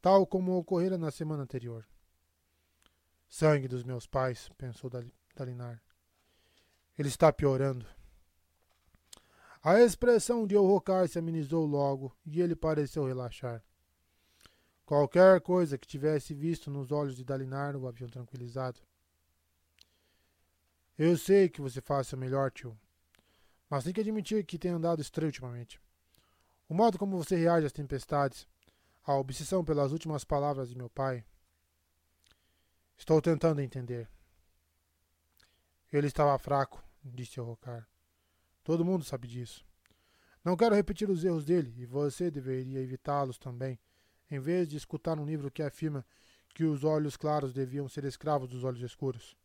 tal 0.02 0.26
como 0.26 0.58
ocorrera 0.58 0.98
na 0.98 1.12
semana 1.12 1.44
anterior. 1.44 1.88
Sangue 3.28 3.68
dos 3.68 3.84
meus 3.84 4.06
pais, 4.06 4.50
pensou 4.58 4.90
Dalinar. 5.36 5.82
Ele 6.98 7.10
está 7.10 7.32
piorando. 7.32 7.86
A 9.62 9.82
expressão 9.82 10.46
de 10.48 10.56
Errocar 10.56 11.08
se 11.08 11.20
amenizou 11.20 11.66
logo 11.66 12.16
e 12.26 12.40
ele 12.42 12.56
pareceu 12.56 13.06
relaxar. 13.06 13.64
Qualquer 14.86 15.42
coisa 15.42 15.78
que 15.78 15.88
tivesse 15.88 16.34
visto 16.34 16.70
nos 16.70 16.92
olhos 16.92 17.16
de 17.16 17.24
Dalinar 17.24 17.76
o 17.76 17.88
haviam 17.88 18.08
tranquilizado. 18.08 18.80
Eu 20.98 21.18
sei 21.18 21.50
que 21.50 21.62
você 21.62 21.82
faz 21.82 22.08
seu 22.08 22.18
melhor, 22.18 22.52
tio. 22.52 22.78
Mas 23.70 23.84
tem 23.84 23.92
que 23.92 24.02
admitir 24.02 24.46
que 24.46 24.60
tem 24.60 24.72
andado 24.72 25.02
estranho 25.02 25.30
ultimamente. 25.30 25.82
O 26.70 26.74
modo 26.74 26.98
como 26.98 27.18
você 27.18 27.36
reage 27.36 27.66
às 27.66 27.74
tempestades, 27.74 28.48
a 29.04 29.16
obsessão 29.16 29.66
pelas 29.66 29.92
últimas 29.92 30.24
palavras 30.24 30.70
de 30.70 30.78
meu 30.78 30.90
pai. 30.90 31.26
Estou 32.98 33.22
tentando 33.22 33.62
entender. 33.62 34.08
Ele 35.98 36.08
estava 36.08 36.38
fraco, 36.38 36.84
disse 37.02 37.40
Rocar. 37.40 37.88
Todo 38.66 38.84
mundo 38.84 39.06
sabe 39.06 39.30
disso. 39.30 39.66
Não 40.44 40.58
quero 40.58 40.76
repetir 40.76 41.10
os 41.10 41.24
erros 41.24 41.46
dele, 41.46 41.74
e 41.78 41.86
você 41.86 42.30
deveria 42.30 42.82
evitá-los 42.82 43.38
também, 43.38 43.80
em 44.30 44.38
vez 44.38 44.68
de 44.68 44.76
escutar 44.76 45.18
um 45.18 45.26
livro 45.26 45.50
que 45.50 45.64
afirma 45.64 46.06
que 46.50 46.66
os 46.66 46.84
olhos 46.84 47.16
claros 47.16 47.54
deviam 47.54 47.88
ser 47.88 48.04
escravos 48.04 48.50
dos 48.50 48.66
olhos 48.66 48.82
escuros. 48.82 49.38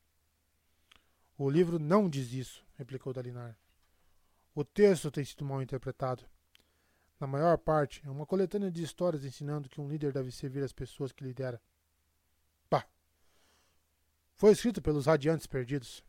O 1.39 1.49
livro 1.49 1.79
não 1.79 2.11
diz 2.11 2.33
isso, 2.33 2.67
replicou 2.75 3.13
Dalinar. 3.13 3.57
O 4.53 4.65
texto 4.65 5.09
tem 5.09 5.25
sido 5.25 5.45
mal 5.45 5.63
interpretado. 5.63 6.25
Na 7.21 7.29
maior 7.29 7.59
parte, 7.59 8.03
é 8.05 8.11
uma 8.11 8.27
coletânea 8.27 8.73
de 8.73 8.83
histórias 8.83 9.25
ensinando 9.25 9.69
que 9.69 9.81
um 9.81 9.89
líder 9.89 10.13
deve 10.13 10.33
servir 10.33 10.65
as 10.65 10.73
pessoas 10.73 11.13
que 11.13 11.23
lidera. 11.23 11.63
Pá! 12.69 12.85
Foi 14.35 14.51
escrito 14.51 14.83
pelos 14.83 15.07
radiantes 15.07 15.47
perdidos. 15.47 16.03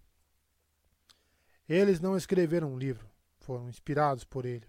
Eles 1.74 2.02
não 2.02 2.18
escreveram 2.18 2.74
um 2.74 2.78
livro, 2.78 3.10
foram 3.40 3.70
inspirados 3.70 4.26
por 4.26 4.46
ele. 4.46 4.68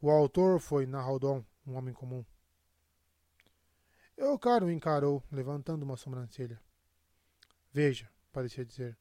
O 0.00 0.08
autor 0.08 0.60
foi 0.60 0.86
Nahaldon, 0.86 1.44
um 1.66 1.74
homem 1.74 1.92
comum. 1.92 2.24
Eucaro 4.16 4.70
encarou, 4.70 5.20
levantando 5.32 5.82
uma 5.82 5.96
sobrancelha. 5.96 6.62
Veja, 7.72 8.08
parecia 8.30 8.64
dizer, 8.64 8.96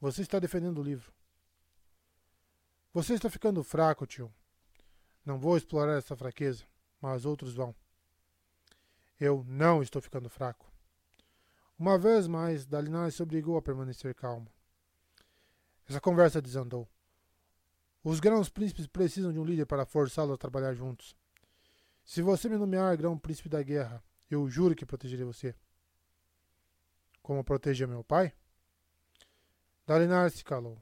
você 0.00 0.22
está 0.22 0.38
defendendo 0.38 0.78
o 0.78 0.82
livro. 0.82 1.12
Você 2.94 3.12
está 3.12 3.28
ficando 3.28 3.62
fraco, 3.62 4.06
tio. 4.06 4.32
Não 5.26 5.38
vou 5.38 5.58
explorar 5.58 5.98
essa 5.98 6.16
fraqueza, 6.16 6.64
mas 7.02 7.26
outros 7.26 7.52
vão. 7.52 7.74
Eu 9.20 9.44
não 9.46 9.82
estou 9.82 10.00
ficando 10.00 10.30
fraco. 10.30 10.72
Uma 11.78 11.98
vez 11.98 12.26
mais, 12.26 12.64
Dalinar 12.64 13.12
se 13.12 13.22
obrigou 13.22 13.58
a 13.58 13.62
permanecer 13.62 14.14
calmo. 14.14 14.50
Essa 15.88 16.00
conversa 16.00 16.42
desandou. 16.42 16.86
Os 18.04 18.20
grãos 18.20 18.48
príncipes 18.48 18.86
precisam 18.86 19.32
de 19.32 19.38
um 19.38 19.44
líder 19.44 19.66
para 19.66 19.86
forçá-los 19.86 20.34
a 20.34 20.38
trabalhar 20.38 20.74
juntos. 20.74 21.16
Se 22.04 22.22
você 22.22 22.48
me 22.48 22.56
nomear 22.56 22.96
grão 22.96 23.18
príncipe 23.18 23.48
da 23.48 23.62
guerra, 23.62 24.02
eu 24.30 24.48
juro 24.48 24.74
que 24.74 24.86
protegerei 24.86 25.24
você. 25.24 25.54
Como 27.22 27.42
proteger 27.42 27.88
meu 27.88 28.04
pai? 28.04 28.32
Dalinar 29.86 30.30
se 30.30 30.44
calou. 30.44 30.78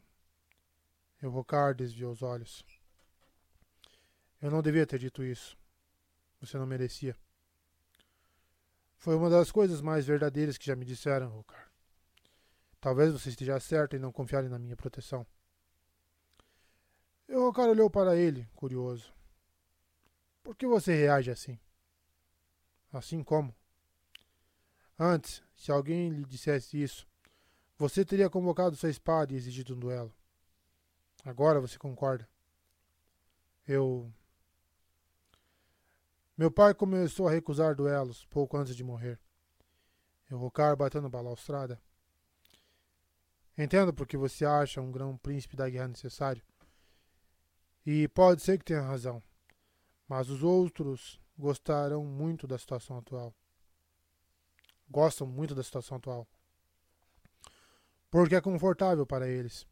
Eurocar 1.22 1.74
desviou 1.74 2.12
os 2.12 2.22
olhos. 2.22 2.64
Eu 4.40 4.50
não 4.50 4.62
devia 4.62 4.86
ter 4.86 4.98
dito 4.98 5.24
isso. 5.24 5.56
Você 6.40 6.58
não 6.58 6.66
merecia. 6.66 7.16
Foi 8.96 9.14
uma 9.14 9.30
das 9.30 9.50
coisas 9.50 9.80
mais 9.80 10.04
verdadeiras 10.06 10.58
que 10.58 10.66
já 10.66 10.76
me 10.76 10.84
disseram, 10.84 11.28
Rocar. 11.28 11.65
Talvez 12.86 13.12
você 13.12 13.30
esteja 13.30 13.58
certo 13.58 13.96
em 13.96 13.98
não 13.98 14.12
confiar 14.12 14.44
na 14.44 14.60
minha 14.60 14.76
proteção. 14.76 15.26
Rocar 17.28 17.68
olhou 17.68 17.90
para 17.90 18.14
ele, 18.14 18.48
curioso. 18.54 19.12
Por 20.40 20.54
que 20.54 20.68
você 20.68 20.94
reage 20.94 21.28
assim? 21.28 21.58
Assim 22.92 23.24
como? 23.24 23.52
Antes, 24.96 25.42
se 25.56 25.72
alguém 25.72 26.10
lhe 26.10 26.24
dissesse 26.24 26.80
isso, 26.80 27.08
você 27.76 28.04
teria 28.04 28.30
convocado 28.30 28.76
sua 28.76 28.88
espada 28.88 29.32
e 29.32 29.36
exigido 29.36 29.74
um 29.74 29.80
duelo. 29.80 30.14
Agora 31.24 31.60
você 31.60 31.76
concorda. 31.76 32.28
Eu. 33.66 34.08
Meu 36.38 36.52
pai 36.52 36.72
começou 36.72 37.26
a 37.26 37.32
recusar 37.32 37.74
duelos 37.74 38.24
pouco 38.26 38.56
antes 38.56 38.76
de 38.76 38.84
morrer. 38.84 39.18
Eu 40.30 40.38
rocar 40.38 40.76
batendo 40.76 41.10
balaustrada. 41.10 41.82
Entendo 43.56 43.92
porque 43.92 44.16
você 44.16 44.44
acha 44.44 44.80
um 44.80 44.92
grão 44.92 45.16
príncipe 45.16 45.56
da 45.56 45.68
guerra 45.68 45.88
necessário. 45.88 46.42
E 47.84 48.08
pode 48.08 48.42
ser 48.42 48.58
que 48.58 48.64
tenha 48.64 48.82
razão. 48.82 49.22
Mas 50.08 50.28
os 50.28 50.42
outros 50.42 51.20
gostarão 51.38 52.04
muito 52.04 52.46
da 52.46 52.58
situação 52.58 52.98
atual. 52.98 53.34
Gostam 54.88 55.26
muito 55.26 55.54
da 55.54 55.62
situação 55.62 55.96
atual 55.96 56.28
porque 58.10 58.34
é 58.34 58.40
confortável 58.40 59.04
para 59.06 59.28
eles. 59.28 59.66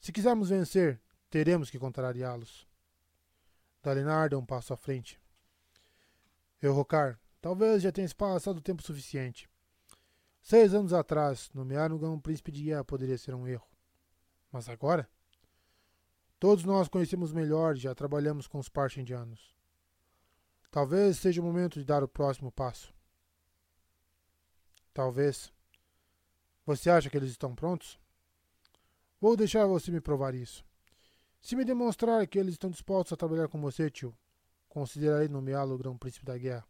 Se 0.00 0.10
quisermos 0.10 0.48
vencer, 0.48 0.98
teremos 1.28 1.70
que 1.70 1.78
contrariá-los. 1.78 2.66
Dalinar 3.82 4.30
deu 4.30 4.38
um 4.38 4.46
passo 4.46 4.72
à 4.72 4.76
frente. 4.76 5.20
Rocar, 6.62 7.20
talvez 7.42 7.82
já 7.82 7.92
tenha 7.92 8.08
passado 8.14 8.58
tempo 8.58 8.82
suficiente. 8.82 9.46
Seis 10.44 10.74
anos 10.74 10.92
atrás, 10.92 11.50
nomear 11.54 11.90
um 11.90 12.20
príncipe 12.20 12.52
de 12.52 12.64
guerra 12.64 12.84
poderia 12.84 13.16
ser 13.16 13.34
um 13.34 13.48
erro. 13.48 13.66
Mas 14.52 14.68
agora? 14.68 15.08
Todos 16.38 16.64
nós 16.64 16.86
conhecemos 16.86 17.32
melhor 17.32 17.74
e 17.74 17.80
já 17.80 17.94
trabalhamos 17.94 18.46
com 18.46 18.58
os 18.58 18.68
parchindianos. 18.68 19.56
Talvez 20.70 21.16
seja 21.16 21.40
o 21.40 21.44
momento 21.44 21.78
de 21.78 21.86
dar 21.86 22.04
o 22.04 22.08
próximo 22.08 22.52
passo. 22.52 22.92
Talvez. 24.92 25.50
Você 26.66 26.90
acha 26.90 27.08
que 27.08 27.16
eles 27.16 27.30
estão 27.30 27.54
prontos? 27.54 27.98
Vou 29.18 29.38
deixar 29.38 29.64
você 29.64 29.90
me 29.90 30.00
provar 30.02 30.34
isso. 30.34 30.62
Se 31.40 31.56
me 31.56 31.64
demonstrar 31.64 32.26
que 32.26 32.38
eles 32.38 32.52
estão 32.52 32.68
dispostos 32.68 33.14
a 33.14 33.16
trabalhar 33.16 33.48
com 33.48 33.58
você, 33.62 33.90
tio, 33.90 34.14
considerarei 34.68 35.26
nomeá-lo 35.26 35.78
grão-príncipe 35.78 36.26
da 36.26 36.36
guerra. 36.36 36.68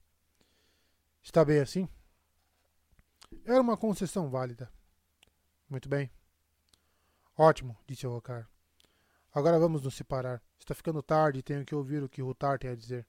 Está 1.21 1.45
bem 1.45 1.59
assim? 1.59 1.89
Era 3.45 3.61
uma 3.61 3.77
concessão 3.77 4.31
válida. 4.31 4.71
Muito 5.69 5.89
bem. 5.89 6.11
Ótimo, 7.37 7.77
disse 7.87 8.07
Rocar. 8.07 8.49
Agora 9.33 9.59
vamos 9.59 9.83
nos 9.83 9.95
separar. 9.95 10.43
Está 10.59 10.75
ficando 10.75 11.03
tarde 11.03 11.41
e 11.41 11.43
tenho 11.43 11.65
que 11.65 11.75
ouvir 11.75 12.03
o 12.03 12.09
que 12.09 12.23
Rutar 12.23 12.59
tem 12.59 12.71
a 12.71 12.77
dizer. 12.77 13.07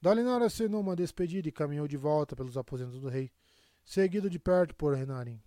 Dalinar 0.00 0.40
acenou 0.42 0.80
uma 0.80 0.94
despedida 0.94 1.48
e 1.48 1.52
caminhou 1.52 1.88
de 1.88 1.96
volta 1.96 2.36
pelos 2.36 2.56
aposentos 2.56 3.00
do 3.00 3.08
rei, 3.08 3.32
seguido 3.84 4.30
de 4.30 4.38
perto 4.38 4.74
por 4.76 4.94
Renarim. 4.94 5.42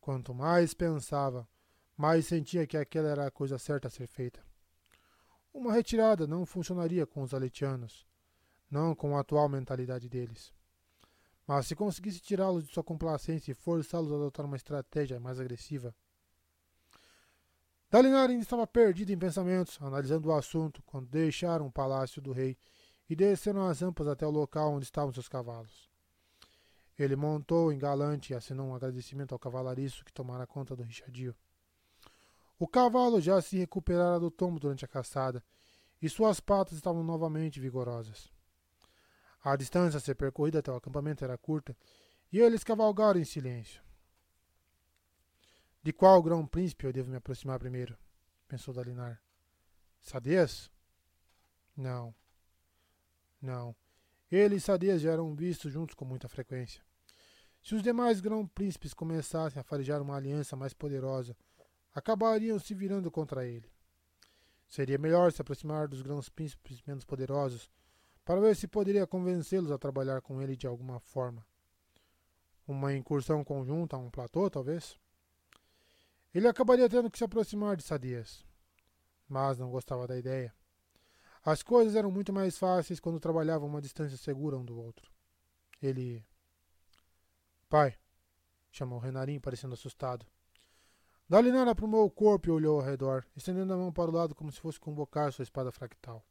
Quanto 0.00 0.32
mais 0.32 0.74
pensava, 0.74 1.48
mais 1.96 2.26
sentia 2.26 2.66
que 2.66 2.76
aquela 2.76 3.08
era 3.08 3.26
a 3.26 3.30
coisa 3.30 3.58
certa 3.58 3.88
a 3.88 3.90
ser 3.90 4.06
feita. 4.06 4.40
Uma 5.52 5.72
retirada 5.72 6.26
não 6.26 6.46
funcionaria 6.46 7.06
com 7.06 7.22
os 7.22 7.34
aletianos, 7.34 8.06
não 8.70 8.94
com 8.94 9.16
a 9.16 9.20
atual 9.20 9.48
mentalidade 9.48 10.08
deles. 10.08 10.52
Mas 11.46 11.66
se 11.66 11.74
conseguisse 11.74 12.20
tirá-los 12.20 12.66
de 12.66 12.72
sua 12.72 12.84
complacência 12.84 13.52
e 13.52 13.54
forçá-los 13.54 14.12
a 14.12 14.14
adotar 14.14 14.46
uma 14.46 14.56
estratégia 14.56 15.18
mais 15.18 15.40
agressiva, 15.40 15.94
Dalinar 17.92 18.30
ainda 18.30 18.42
estava 18.42 18.66
perdido 18.66 19.12
em 19.12 19.18
pensamentos, 19.18 19.76
analisando 19.82 20.30
o 20.30 20.32
assunto, 20.32 20.82
quando 20.86 21.10
deixaram 21.10 21.66
o 21.66 21.70
palácio 21.70 22.22
do 22.22 22.32
rei 22.32 22.56
e 23.06 23.14
desceram 23.14 23.68
as 23.68 23.82
rampas 23.82 24.08
até 24.08 24.26
o 24.26 24.30
local 24.30 24.72
onde 24.72 24.86
estavam 24.86 25.12
seus 25.12 25.28
cavalos. 25.28 25.90
Ele 26.98 27.14
montou 27.14 27.70
em 27.70 27.78
galante 27.78 28.32
e 28.32 28.34
assinou 28.34 28.68
um 28.68 28.74
agradecimento 28.74 29.34
ao 29.34 29.38
cavalariço 29.38 30.06
que 30.06 30.12
tomara 30.12 30.46
conta 30.46 30.74
do 30.74 30.82
richadio. 30.82 31.36
O 32.58 32.66
cavalo 32.66 33.20
já 33.20 33.42
se 33.42 33.58
recuperara 33.58 34.18
do 34.18 34.30
tombo 34.30 34.58
durante 34.58 34.86
a 34.86 34.88
caçada 34.88 35.44
e 36.00 36.08
suas 36.08 36.40
patas 36.40 36.72
estavam 36.72 37.04
novamente 37.04 37.60
vigorosas. 37.60 38.31
A 39.42 39.56
distância 39.56 39.98
a 39.98 40.00
ser 40.00 40.14
percorrida 40.14 40.60
até 40.60 40.70
o 40.70 40.76
acampamento 40.76 41.24
era 41.24 41.36
curta 41.36 41.76
e 42.32 42.38
eles 42.38 42.62
cavalgaram 42.62 43.20
em 43.20 43.24
silêncio. 43.24 43.82
De 45.82 45.92
qual 45.92 46.22
grão-príncipe 46.22 46.86
eu 46.86 46.92
devo 46.92 47.10
me 47.10 47.16
aproximar 47.16 47.58
primeiro? 47.58 47.98
pensou 48.46 48.72
Dalinar. 48.72 49.20
Sadez? 50.00 50.70
Não. 51.76 52.14
Não. 53.40 53.74
Ele 54.30 54.56
e 54.56 54.60
Sadez 54.60 55.02
já 55.02 55.10
eram 55.10 55.34
vistos 55.34 55.72
juntos 55.72 55.94
com 55.94 56.04
muita 56.04 56.28
frequência. 56.28 56.82
Se 57.62 57.74
os 57.74 57.82
demais 57.82 58.20
grão-príncipes 58.20 58.94
começassem 58.94 59.58
a 59.58 59.64
farejar 59.64 60.00
uma 60.00 60.16
aliança 60.16 60.54
mais 60.54 60.72
poderosa, 60.72 61.36
acabariam 61.94 62.58
se 62.58 62.74
virando 62.74 63.10
contra 63.10 63.46
ele. 63.46 63.70
Seria 64.68 64.98
melhor 64.98 65.32
se 65.32 65.42
aproximar 65.42 65.88
dos 65.88 66.00
grãos-príncipes 66.00 66.80
menos 66.86 67.04
poderosos 67.04 67.68
para 68.24 68.40
ver 68.40 68.54
se 68.54 68.68
poderia 68.68 69.06
convencê-los 69.06 69.70
a 69.70 69.78
trabalhar 69.78 70.20
com 70.20 70.40
ele 70.40 70.56
de 70.56 70.66
alguma 70.66 71.00
forma. 71.00 71.44
Uma 72.66 72.94
incursão 72.94 73.42
conjunta 73.42 73.96
a 73.96 73.98
um 73.98 74.10
platô, 74.10 74.48
talvez? 74.48 74.96
Ele 76.32 76.48
acabaria 76.48 76.88
tendo 76.88 77.10
que 77.10 77.18
se 77.18 77.24
aproximar 77.24 77.76
de 77.76 77.82
Sadias, 77.82 78.44
mas 79.28 79.58
não 79.58 79.70
gostava 79.70 80.06
da 80.06 80.16
ideia. 80.16 80.54
As 81.44 81.62
coisas 81.62 81.96
eram 81.96 82.10
muito 82.10 82.32
mais 82.32 82.56
fáceis 82.56 83.00
quando 83.00 83.18
trabalhavam 83.18 83.68
uma 83.68 83.82
distância 83.82 84.16
segura 84.16 84.56
um 84.56 84.64
do 84.64 84.78
outro. 84.78 85.10
Ele. 85.82 86.24
Pai, 87.68 87.96
chamou 88.70 89.00
Renarim, 89.00 89.40
parecendo 89.40 89.74
assustado. 89.74 90.24
Dalinar 91.28 91.66
aprumou 91.66 92.04
o 92.04 92.10
corpo 92.10 92.48
e 92.48 92.52
olhou 92.52 92.78
ao 92.78 92.86
redor, 92.86 93.26
estendendo 93.34 93.72
a 93.72 93.76
mão 93.76 93.92
para 93.92 94.10
o 94.10 94.14
lado 94.14 94.34
como 94.34 94.52
se 94.52 94.60
fosse 94.60 94.78
convocar 94.78 95.32
sua 95.32 95.42
espada 95.42 95.72
fractal. 95.72 96.24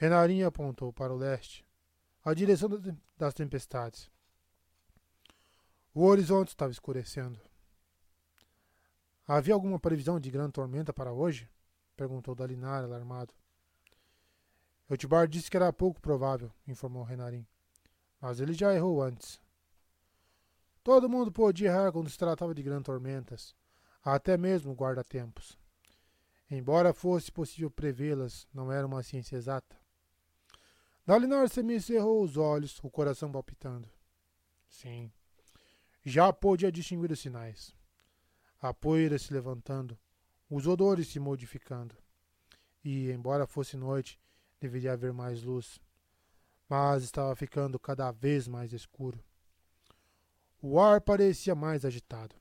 Renarim 0.00 0.44
apontou 0.44 0.92
para 0.92 1.12
o 1.12 1.16
leste, 1.16 1.66
a 2.24 2.32
direção 2.32 2.70
das 3.16 3.34
tempestades. 3.34 4.08
O 5.92 6.04
horizonte 6.04 6.50
estava 6.50 6.70
escurecendo. 6.70 7.40
Havia 9.26 9.54
alguma 9.54 9.80
previsão 9.80 10.20
de 10.20 10.30
grande 10.30 10.52
tormenta 10.52 10.92
para 10.92 11.12
hoje? 11.12 11.50
perguntou 11.96 12.36
Dalinar, 12.36 12.84
alarmado. 12.84 13.34
Eutibar 14.88 15.26
disse 15.26 15.50
que 15.50 15.56
era 15.56 15.72
pouco 15.72 16.00
provável, 16.00 16.52
informou 16.64 17.02
Renarim. 17.02 17.44
Mas 18.20 18.38
ele 18.38 18.52
já 18.52 18.72
errou 18.72 19.02
antes. 19.02 19.40
Todo 20.84 21.08
mundo 21.08 21.32
podia 21.32 21.70
errar 21.70 21.90
quando 21.90 22.08
se 22.08 22.16
tratava 22.16 22.54
de 22.54 22.62
grandes 22.62 22.86
tormentas, 22.86 23.52
até 24.04 24.36
mesmo 24.36 24.74
guarda-tempos. 24.74 25.58
Embora 26.48 26.94
fosse 26.94 27.32
possível 27.32 27.68
prevê-las, 27.68 28.46
não 28.54 28.70
era 28.70 28.86
uma 28.86 29.02
ciência 29.02 29.34
exata. 29.34 29.77
Dalinar 31.08 31.48
semicerrou 31.48 32.22
os 32.22 32.36
olhos, 32.36 32.78
o 32.82 32.90
coração 32.90 33.32
palpitando. 33.32 33.88
Sim, 34.68 35.10
já 36.04 36.30
podia 36.30 36.70
distinguir 36.70 37.10
os 37.10 37.18
sinais 37.18 37.74
a 38.60 38.74
poeira 38.74 39.18
se 39.18 39.32
levantando, 39.32 39.96
os 40.50 40.66
odores 40.66 41.08
se 41.08 41.20
modificando. 41.20 41.96
E, 42.84 43.10
embora 43.10 43.46
fosse 43.46 43.76
noite, 43.76 44.20
deveria 44.60 44.92
haver 44.92 45.12
mais 45.12 45.42
luz. 45.42 45.80
Mas 46.68 47.04
estava 47.04 47.34
ficando 47.36 47.78
cada 47.78 48.10
vez 48.10 48.48
mais 48.48 48.72
escuro. 48.72 49.22
O 50.60 50.80
ar 50.80 51.00
parecia 51.00 51.54
mais 51.54 51.84
agitado. 51.84 52.34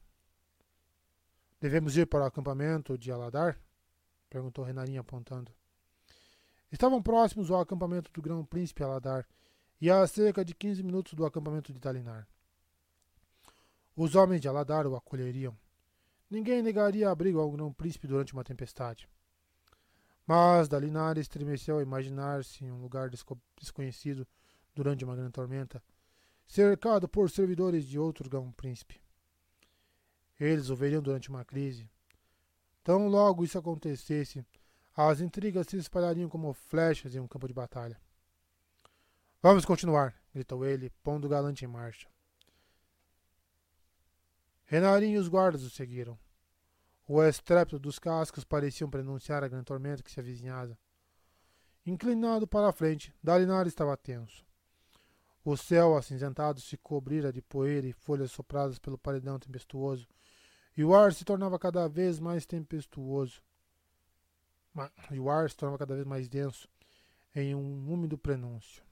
Devemos 1.60 1.96
ir 1.96 2.08
para 2.08 2.24
o 2.24 2.28
acampamento 2.28 2.98
de 2.98 3.12
Aladar? 3.12 3.60
perguntou 4.30 4.66
Renarinha 4.66 5.02
apontando. 5.02 5.52
Estavam 6.72 7.02
próximos 7.02 7.50
ao 7.50 7.62
acampamento 7.62 8.12
do 8.12 8.22
grão-príncipe 8.22 8.84
Aladar 8.84 9.28
e 9.80 9.90
a 9.90 10.06
cerca 10.06 10.44
de 10.44 10.54
quinze 10.54 10.84
minutos 10.84 11.14
do 11.14 11.26
acampamento 11.26 11.72
de 11.72 11.80
Dalinar. 11.80 12.28
Os 13.96 14.16
homens 14.16 14.42
de 14.42 14.48
Aladar 14.48 14.86
o 14.86 14.96
acolheriam. 14.96 15.58
Ninguém 16.30 16.62
negaria 16.62 17.10
abrigo 17.10 17.40
ao 17.40 17.50
grão-príncipe 17.50 18.08
durante 18.08 18.34
uma 18.34 18.44
tempestade. 18.44 19.10
Mas 20.26 20.68
Dalinar 20.68 21.18
estremeceu 21.18 21.76
ao 21.76 21.82
imaginar-se 21.82 22.66
em 22.66 22.72
um 22.72 22.82
lugar 22.82 23.10
desconhecido 23.56 24.28
durante 24.76 25.06
uma 25.06 25.16
grande 25.16 25.32
tormenta, 25.32 25.82
cercado 26.46 27.08
por 27.08 27.30
servidores 27.30 27.86
de 27.86 27.98
outro 27.98 28.30
grão-príncipe. 28.30 29.02
Eles 30.38 30.70
o 30.70 30.76
veriam 30.76 31.02
durante 31.02 31.30
uma 31.30 31.46
crise. 31.46 31.90
Tão 32.84 33.08
logo 33.08 33.44
isso 33.44 33.58
acontecesse, 33.58 34.46
as 35.06 35.22
intrigas 35.22 35.68
se 35.68 35.78
espalhariam 35.78 36.28
como 36.28 36.52
flechas 36.54 37.14
em 37.14 37.20
um 37.20 37.28
campo 37.28 37.48
de 37.48 37.54
batalha. 37.54 38.02
Vamos 39.40 39.64
continuar, 39.64 40.16
gritou 40.34 40.66
ele, 40.66 40.90
pondo 41.04 41.26
o 41.26 41.30
galante 41.30 41.64
em 41.64 41.68
marcha. 41.68 42.10
Renarim 44.66 45.12
e 45.12 45.18
os 45.18 45.28
guardas 45.28 45.62
o 45.62 45.70
seguiram. 45.70 46.18
O 47.08 47.24
estrépito 47.24 47.78
dos 47.78 48.00
cascos 48.00 48.44
pareciam 48.44 48.90
prenunciar 48.90 49.44
a 49.44 49.48
grande 49.48 49.66
tormenta 49.66 50.02
que 50.02 50.12
se 50.12 50.20
avizinhava. 50.20 50.78
Inclinado 51.86 52.48
para 52.48 52.68
a 52.68 52.74
frente, 52.74 53.14
Dalinar 53.24 53.68
estava 53.68 53.96
tenso. 53.96 54.44
O 55.46 55.56
céu 55.56 55.96
acinzentado 55.96 56.60
se 56.60 56.76
cobrira 56.76 57.32
de 57.32 57.42
poeira 57.42 57.88
e 57.88 57.94
folhas 57.94 58.32
sopradas 58.32 58.80
pelo 58.80 58.98
paredão 58.98 59.40
tempestuoso, 59.40 60.06
e 60.76 60.84
o 60.84 60.94
ar 60.94 61.14
se 61.14 61.24
tornava 61.24 61.58
cada 61.58 61.88
vez 61.88 62.20
mais 62.20 62.46
tempestuoso. 62.46 63.42
E 65.12 65.20
o 65.20 65.30
ar 65.30 65.50
se 65.50 65.56
tornava 65.56 65.78
cada 65.78 65.96
vez 65.96 66.06
mais 66.06 66.30
denso, 66.30 66.70
em 67.34 67.56
um 67.56 67.92
úmido 67.92 68.18
prenúncio. 68.18 68.84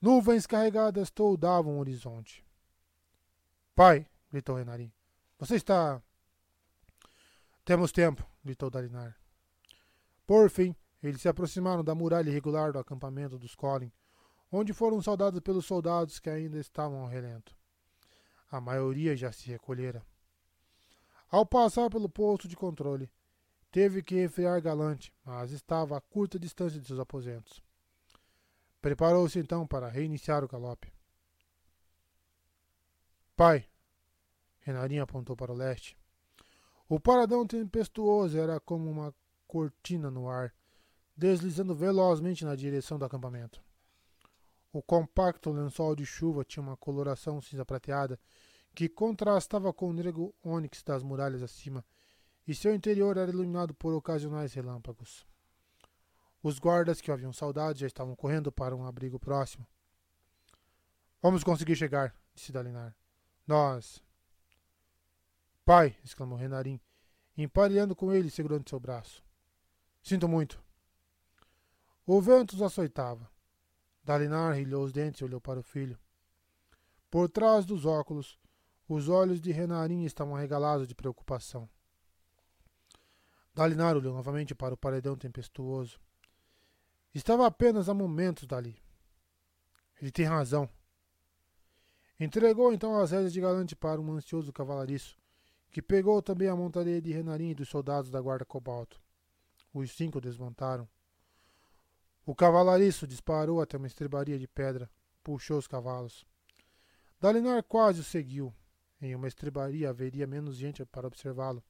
Nuvens 0.00 0.46
carregadas 0.46 1.10
toldavam 1.10 1.76
o 1.76 1.78
horizonte. 1.78 2.44
Pai, 3.74 4.06
gritou 4.30 4.56
Renarim. 4.56 4.92
Você 5.38 5.56
está. 5.56 6.02
Temos 7.64 7.92
tempo, 7.92 8.26
gritou 8.44 8.70
Dalinar. 8.70 9.16
Por 10.26 10.50
fim, 10.50 10.74
eles 11.02 11.20
se 11.20 11.28
aproximaram 11.28 11.84
da 11.84 11.94
muralha 11.94 12.30
irregular 12.30 12.72
do 12.72 12.78
acampamento 12.78 13.38
dos 13.38 13.54
Colin, 13.54 13.92
onde 14.50 14.72
foram 14.72 15.00
saudados 15.00 15.40
pelos 15.40 15.66
soldados 15.66 16.18
que 16.18 16.30
ainda 16.30 16.58
estavam 16.58 17.00
ao 17.00 17.08
relento. 17.08 17.56
A 18.50 18.60
maioria 18.60 19.16
já 19.16 19.32
se 19.32 19.48
recolhera. 19.48 20.04
Ao 21.30 21.46
passar 21.46 21.88
pelo 21.88 22.08
posto 22.08 22.46
de 22.46 22.54
controle, 22.54 23.10
teve 23.72 24.02
que 24.02 24.14
refrear 24.14 24.60
galante, 24.60 25.12
mas 25.24 25.50
estava 25.50 25.96
a 25.96 26.00
curta 26.00 26.38
distância 26.38 26.78
de 26.78 26.86
seus 26.86 27.00
aposentos. 27.00 27.62
Preparou-se 28.82 29.38
então 29.38 29.66
para 29.66 29.88
reiniciar 29.88 30.44
o 30.44 30.48
galope. 30.48 30.92
Pai, 33.34 33.66
Renarinho 34.60 35.02
apontou 35.02 35.34
para 35.34 35.50
o 35.50 35.56
leste. 35.56 35.96
O 36.88 37.00
paradão 37.00 37.46
tempestuoso 37.46 38.38
era 38.38 38.60
como 38.60 38.90
uma 38.90 39.14
cortina 39.48 40.10
no 40.10 40.28
ar, 40.28 40.54
deslizando 41.16 41.74
velozmente 41.74 42.44
na 42.44 42.54
direção 42.54 42.98
do 42.98 43.04
acampamento. 43.06 43.62
O 44.70 44.82
compacto 44.82 45.50
lençol 45.50 45.96
de 45.96 46.04
chuva 46.04 46.44
tinha 46.44 46.62
uma 46.62 46.76
coloração 46.76 47.40
cinza 47.40 47.64
prateada 47.64 48.20
que 48.74 48.88
contrastava 48.88 49.72
com 49.72 49.88
o 49.88 49.92
negro 49.92 50.34
ônix 50.42 50.82
das 50.82 51.02
muralhas 51.02 51.42
acima, 51.42 51.84
e 52.46 52.54
seu 52.54 52.74
interior 52.74 53.16
era 53.16 53.30
iluminado 53.30 53.74
por 53.74 53.94
ocasionais 53.94 54.52
relâmpagos. 54.52 55.26
Os 56.42 56.58
guardas 56.58 57.00
que 57.00 57.10
haviam 57.10 57.32
saudade 57.32 57.80
já 57.80 57.86
estavam 57.86 58.16
correndo 58.16 58.50
para 58.50 58.74
um 58.74 58.84
abrigo 58.84 59.18
próximo. 59.18 59.66
Vamos 61.20 61.44
conseguir 61.44 61.76
chegar, 61.76 62.14
disse 62.34 62.50
Dalinar. 62.50 62.96
Nós. 63.46 64.02
Pai! 65.64 65.96
exclamou 66.02 66.36
Renarim, 66.36 66.80
emparelhando 67.36 67.94
com 67.94 68.12
ele 68.12 68.28
segurando 68.28 68.68
seu 68.68 68.80
braço. 68.80 69.22
Sinto 70.02 70.28
muito. 70.28 70.60
O 72.04 72.20
vento 72.20 72.54
os 72.54 72.62
açoitava. 72.62 73.30
Dalinar 74.02 74.56
rilhou 74.56 74.84
os 74.84 74.92
dentes 74.92 75.20
e 75.20 75.24
olhou 75.24 75.40
para 75.40 75.60
o 75.60 75.62
filho. 75.62 75.96
Por 77.08 77.28
trás 77.28 77.64
dos 77.64 77.86
óculos, 77.86 78.36
os 78.88 79.08
olhos 79.08 79.40
de 79.40 79.52
Renarim 79.52 80.02
estavam 80.02 80.34
regalados 80.34 80.88
de 80.88 80.94
preocupação. 80.94 81.70
Dalinar 83.54 83.96
olhou 83.96 84.14
novamente 84.14 84.54
para 84.54 84.74
o 84.74 84.76
paredão 84.76 85.16
tempestuoso. 85.16 86.00
Estava 87.14 87.46
apenas 87.46 87.88
a 87.88 87.94
momentos 87.94 88.46
dali. 88.46 88.76
Ele 90.00 90.10
tem 90.10 90.24
razão. 90.24 90.68
Entregou 92.18 92.72
então 92.72 92.98
as 92.98 93.10
rédeas 93.10 93.32
de 93.32 93.40
galante 93.40 93.76
para 93.76 94.00
um 94.00 94.12
ansioso 94.12 94.52
cavalariço, 94.52 95.18
que 95.70 95.82
pegou 95.82 96.22
também 96.22 96.48
a 96.48 96.56
montaria 96.56 97.00
de 97.00 97.12
Renarim 97.12 97.50
e 97.50 97.54
dos 97.54 97.68
soldados 97.68 98.10
da 98.10 98.20
guarda 98.20 98.44
cobalto. 98.44 99.00
Os 99.74 99.90
cinco 99.92 100.20
desmontaram. 100.20 100.88
O 102.24 102.34
cavalariço 102.34 103.06
disparou 103.06 103.60
até 103.60 103.76
uma 103.76 103.86
estrebaria 103.86 104.38
de 104.38 104.46
pedra, 104.46 104.90
puxou 105.22 105.58
os 105.58 105.66
cavalos. 105.66 106.24
Dalinar 107.20 107.62
quase 107.64 108.00
o 108.00 108.04
seguiu. 108.04 108.54
Em 109.00 109.14
uma 109.14 109.28
estrebaria 109.28 109.90
haveria 109.90 110.26
menos 110.26 110.56
gente 110.56 110.84
para 110.84 111.06
observá-lo. 111.06 111.62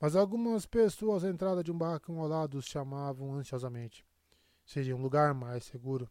Mas 0.00 0.16
algumas 0.16 0.64
pessoas 0.64 1.24
à 1.24 1.28
entrada 1.28 1.62
de 1.62 1.70
um 1.70 1.76
barracão 1.76 2.18
ao 2.18 2.26
lado 2.26 2.56
os 2.56 2.64
chamavam 2.64 3.34
ansiosamente. 3.34 4.04
Seria 4.64 4.96
um 4.96 5.02
lugar 5.02 5.34
mais 5.34 5.64
seguro. 5.64 6.10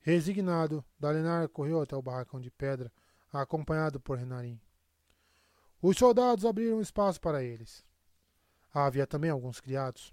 Resignado, 0.00 0.84
Dalinar 0.98 1.48
correu 1.48 1.80
até 1.80 1.94
o 1.94 2.02
barracão 2.02 2.40
de 2.40 2.50
pedra, 2.50 2.92
acompanhado 3.32 4.00
por 4.00 4.18
Renarim. 4.18 4.60
Os 5.80 5.96
soldados 5.96 6.44
abriram 6.44 6.80
espaço 6.80 7.20
para 7.20 7.44
eles. 7.44 7.84
Havia 8.74 9.06
também 9.06 9.30
alguns 9.30 9.60
criados. 9.60 10.12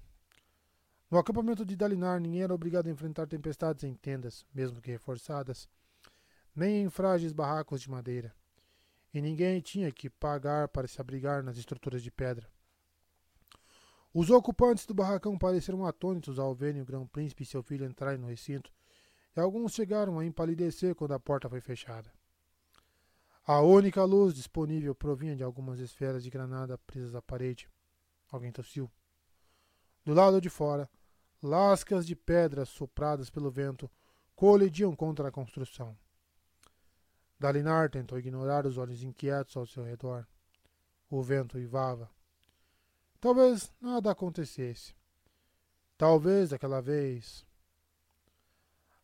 No 1.09 1.17
acampamento 1.17 1.65
de 1.65 1.75
Dalinar, 1.75 2.19
ninguém 2.19 2.43
era 2.43 2.53
obrigado 2.53 2.85
a 2.85 2.91
enfrentar 2.91 3.25
tempestades 3.25 3.83
em 3.83 3.95
tendas, 3.95 4.45
mesmo 4.53 4.79
que 4.79 4.91
reforçadas, 4.91 5.67
nem 6.55 6.83
em 6.83 6.89
frágeis 6.89 7.33
barracos 7.33 7.81
de 7.81 7.89
madeira. 7.89 8.35
E 9.13 9.21
ninguém 9.21 9.59
tinha 9.59 9.91
que 9.91 10.09
pagar 10.09 10.67
para 10.67 10.87
se 10.87 11.01
abrigar 11.01 11.43
nas 11.43 11.57
estruturas 11.57 12.03
de 12.03 12.11
pedra. 12.11 12.47
Os 14.13 14.29
ocupantes 14.29 14.85
do 14.85 14.93
barracão 14.93 15.37
pareceram 15.37 15.85
atônitos 15.85 16.39
ao 16.39 16.55
verem 16.55 16.81
o 16.81 16.85
grão-príncipe 16.85 17.43
e 17.43 17.45
seu 17.45 17.61
filho 17.61 17.85
entrarem 17.85 18.19
no 18.19 18.27
recinto, 18.27 18.71
e 19.35 19.39
alguns 19.39 19.73
chegaram 19.73 20.17
a 20.17 20.25
empalidecer 20.25 20.95
quando 20.95 21.13
a 21.13 21.19
porta 21.19 21.47
foi 21.47 21.61
fechada. 21.61 22.11
A 23.45 23.61
única 23.61 24.03
luz 24.03 24.33
disponível 24.33 24.93
provinha 24.93 25.35
de 25.35 25.43
algumas 25.43 25.79
esferas 25.79 26.23
de 26.23 26.29
granada 26.29 26.77
presas 26.77 27.15
à 27.15 27.21
parede. 27.21 27.67
Alguém 28.31 28.51
tossiu. 28.51 28.91
Do 30.05 30.13
lado 30.13 30.39
de 30.39 30.49
fora, 30.49 30.89
lascas 31.41 32.05
de 32.05 32.15
pedras 32.15 32.69
sopradas 32.69 33.29
pelo 33.29 33.49
vento 33.49 33.89
colidiam 34.35 34.95
contra 34.95 35.27
a 35.27 35.31
construção. 35.31 35.97
Dalinar 37.39 37.89
tentou 37.89 38.19
ignorar 38.19 38.65
os 38.65 38.77
olhos 38.77 39.01
inquietos 39.01 39.55
ao 39.55 39.65
seu 39.65 39.83
redor. 39.83 40.27
O 41.09 41.23
vento 41.23 41.57
uivava. 41.57 42.09
Talvez 43.21 43.71
nada 43.79 44.11
acontecesse. 44.11 44.93
Talvez 45.97 46.51
aquela 46.51 46.81
vez. 46.81 47.45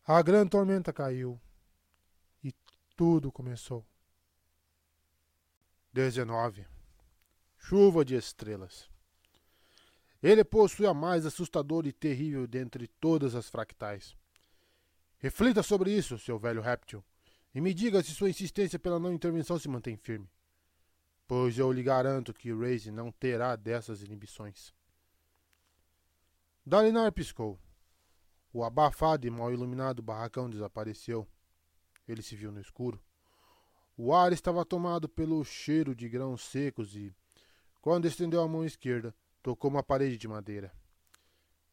A 0.06 0.20
grande 0.22 0.50
tormenta 0.50 0.92
caiu 0.92 1.40
e 2.44 2.54
tudo 2.94 3.32
começou. 3.32 3.84
19. 5.92 6.66
Chuva 7.56 8.04
de 8.04 8.14
estrelas. 8.14 8.88
Ele 10.22 10.44
possui 10.44 10.86
a 10.86 10.94
mais 10.94 11.24
assustadora 11.24 11.88
e 11.88 11.92
terrível 11.92 12.46
dentre 12.46 12.86
todas 12.86 13.34
as 13.34 13.48
fractais. 13.48 14.14
Reflita 15.18 15.62
sobre 15.62 15.90
isso, 15.90 16.18
seu 16.18 16.38
velho 16.38 16.60
réptil, 16.60 17.02
e 17.56 17.60
me 17.62 17.72
diga 17.72 18.02
se 18.02 18.10
sua 18.10 18.28
insistência 18.28 18.78
pela 18.78 19.00
não 19.00 19.14
intervenção 19.14 19.58
se 19.58 19.66
mantém 19.66 19.96
firme. 19.96 20.30
Pois 21.26 21.58
eu 21.58 21.72
lhe 21.72 21.82
garanto 21.82 22.34
que 22.34 22.52
Raze 22.52 22.90
não 22.90 23.10
terá 23.10 23.56
dessas 23.56 24.02
inibições. 24.02 24.74
Dalinar 26.66 27.10
piscou. 27.12 27.58
O 28.52 28.62
abafado 28.62 29.26
e 29.26 29.30
mal 29.30 29.50
iluminado 29.50 30.02
barracão 30.02 30.50
desapareceu. 30.50 31.26
Ele 32.06 32.20
se 32.20 32.36
viu 32.36 32.52
no 32.52 32.60
escuro. 32.60 33.02
O 33.96 34.14
ar 34.14 34.34
estava 34.34 34.62
tomado 34.62 35.08
pelo 35.08 35.42
cheiro 35.42 35.94
de 35.94 36.10
grãos 36.10 36.42
secos 36.42 36.94
e, 36.94 37.10
quando 37.80 38.06
estendeu 38.06 38.42
a 38.42 38.48
mão 38.48 38.66
esquerda, 38.66 39.14
tocou 39.42 39.70
uma 39.70 39.82
parede 39.82 40.18
de 40.18 40.28
madeira. 40.28 40.70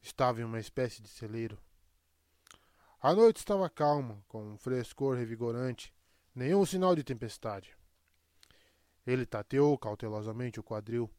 Estava 0.01 0.40
em 0.40 0.46
uma 0.46 0.62
espécie 0.62 1.01
de 1.01 1.10
celeiro. 1.10 1.60
A 3.06 3.14
noite 3.14 3.40
estava 3.40 3.69
calma, 3.69 4.24
com 4.30 4.53
um 4.53 4.58
frescor 4.58 5.18
revigorante, 5.18 5.94
nenhum 6.34 6.66
sinal 6.66 6.96
de 6.96 7.03
tempestade. 7.03 7.76
Ele 9.06 9.26
tateou 9.26 9.78
cautelosamente 9.78 10.58
o 10.58 10.64
quadril. 10.64 11.12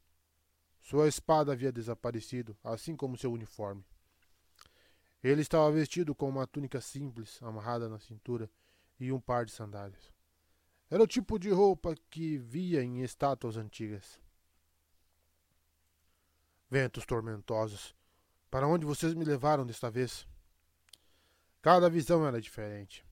Sua 0.81 1.07
espada 1.07 1.51
havia 1.51 1.71
desaparecido, 1.71 2.57
assim 2.63 2.95
como 2.95 3.15
seu 3.15 3.31
uniforme. 3.31 3.85
Ele 5.23 5.43
estava 5.43 5.71
vestido 5.71 6.15
com 6.15 6.27
uma 6.27 6.47
túnica 6.47 6.81
simples, 6.81 7.39
amarrada 7.43 7.87
na 7.87 7.99
cintura, 7.99 8.49
e 8.99 9.11
um 9.11 9.19
par 9.19 9.45
de 9.45 9.51
sandálias. 9.51 10.11
Era 10.89 11.03
o 11.03 11.07
tipo 11.07 11.37
de 11.37 11.51
roupa 11.51 11.93
que 12.09 12.39
via 12.39 12.83
em 12.83 13.03
estátuas 13.03 13.57
antigas. 13.57 14.19
Ventos 16.67 17.05
tormentosos, 17.05 17.93
para 18.49 18.67
onde 18.67 18.87
vocês 18.87 19.13
me 19.13 19.23
levaram 19.23 19.67
desta 19.67 19.91
vez? 19.91 20.27
Cada 21.65 21.89
visão 21.89 22.27
era 22.27 22.39
diferente. 22.39 23.03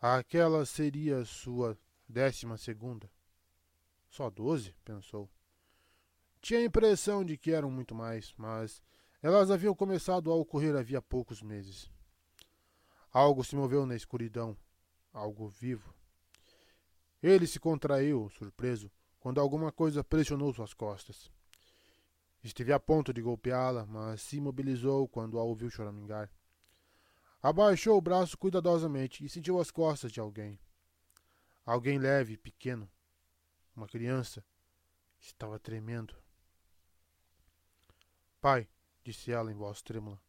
Aquela 0.00 0.66
seria 0.66 1.24
sua 1.24 1.78
décima 2.08 2.56
segunda. 2.58 3.08
Só 4.10 4.28
doze? 4.28 4.74
pensou. 4.84 5.30
Tinha 6.40 6.58
a 6.58 6.64
impressão 6.64 7.24
de 7.24 7.38
que 7.38 7.52
eram 7.52 7.70
muito 7.70 7.94
mais, 7.94 8.34
mas 8.36 8.82
elas 9.22 9.48
haviam 9.48 9.76
começado 9.76 10.32
a 10.32 10.34
ocorrer 10.34 10.74
havia 10.74 11.00
poucos 11.00 11.40
meses. 11.40 11.88
Algo 13.12 13.44
se 13.44 13.54
moveu 13.54 13.86
na 13.86 13.94
escuridão, 13.94 14.56
algo 15.12 15.46
vivo. 15.46 15.94
Ele 17.22 17.46
se 17.46 17.60
contraiu, 17.60 18.28
surpreso, 18.30 18.90
quando 19.20 19.40
alguma 19.40 19.70
coisa 19.70 20.02
pressionou 20.02 20.52
suas 20.52 20.74
costas. 20.74 21.30
Esteve 22.42 22.72
a 22.72 22.80
ponto 22.80 23.12
de 23.12 23.22
golpeá-la, 23.22 23.86
mas 23.86 24.20
se 24.20 24.38
imobilizou 24.38 25.06
quando 25.06 25.38
a 25.38 25.44
ouviu 25.44 25.70
choramingar. 25.70 26.28
Abaixou 27.42 27.98
o 27.98 28.00
braço 28.00 28.38
cuidadosamente 28.38 29.24
e 29.24 29.28
sentiu 29.28 29.58
as 29.58 29.70
costas 29.70 30.12
de 30.12 30.20
alguém. 30.20 30.60
Alguém 31.66 31.98
leve 31.98 32.36
pequeno. 32.36 32.88
Uma 33.74 33.88
criança. 33.88 34.44
Estava 35.18 35.58
tremendo. 35.58 36.14
Pai, 38.40 38.68
disse 39.02 39.32
ela 39.32 39.50
em 39.50 39.54
voz 39.54 39.82
trêmula. 39.82 40.20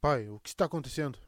Pai, 0.00 0.28
o 0.28 0.38
que 0.40 0.50
está 0.50 0.66
acontecendo? 0.66 1.18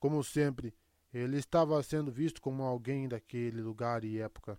Como 0.00 0.22
sempre, 0.24 0.74
ele 1.12 1.36
estava 1.36 1.80
sendo 1.82 2.10
visto 2.10 2.40
como 2.40 2.62
alguém 2.64 3.08
daquele 3.08 3.60
lugar 3.60 4.04
e 4.04 4.18
época. 4.18 4.58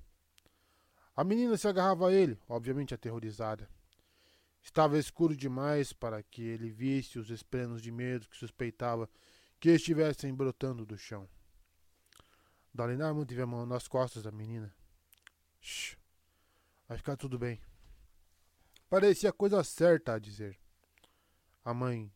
A 1.15 1.23
menina 1.23 1.57
se 1.57 1.67
agarrava 1.67 2.07
a 2.07 2.13
ele, 2.13 2.39
obviamente 2.47 2.93
aterrorizada. 2.93 3.69
Estava 4.61 4.97
escuro 4.97 5.35
demais 5.35 5.91
para 5.91 6.21
que 6.21 6.41
ele 6.43 6.69
visse 6.69 7.17
os 7.17 7.29
esplenos 7.29 7.81
de 7.81 7.91
medo 7.91 8.27
que 8.27 8.37
suspeitava 8.37 9.09
que 9.59 9.69
estivessem 9.69 10.33
brotando 10.33 10.85
do 10.85 10.97
chão. 10.97 11.27
Dalinar 12.73 13.13
manteve 13.13 13.41
a 13.41 13.45
mão 13.45 13.65
nas 13.65 13.87
costas 13.87 14.23
da 14.23 14.31
menina. 14.31 14.73
Shh, 15.59 15.97
vai 16.87 16.97
ficar 16.97 17.17
tudo 17.17 17.37
bem. 17.37 17.61
Parecia 18.89 19.29
a 19.29 19.33
coisa 19.33 19.63
certa 19.63 20.13
a 20.13 20.19
dizer. 20.19 20.59
A 21.63 21.73
mãe. 21.73 22.11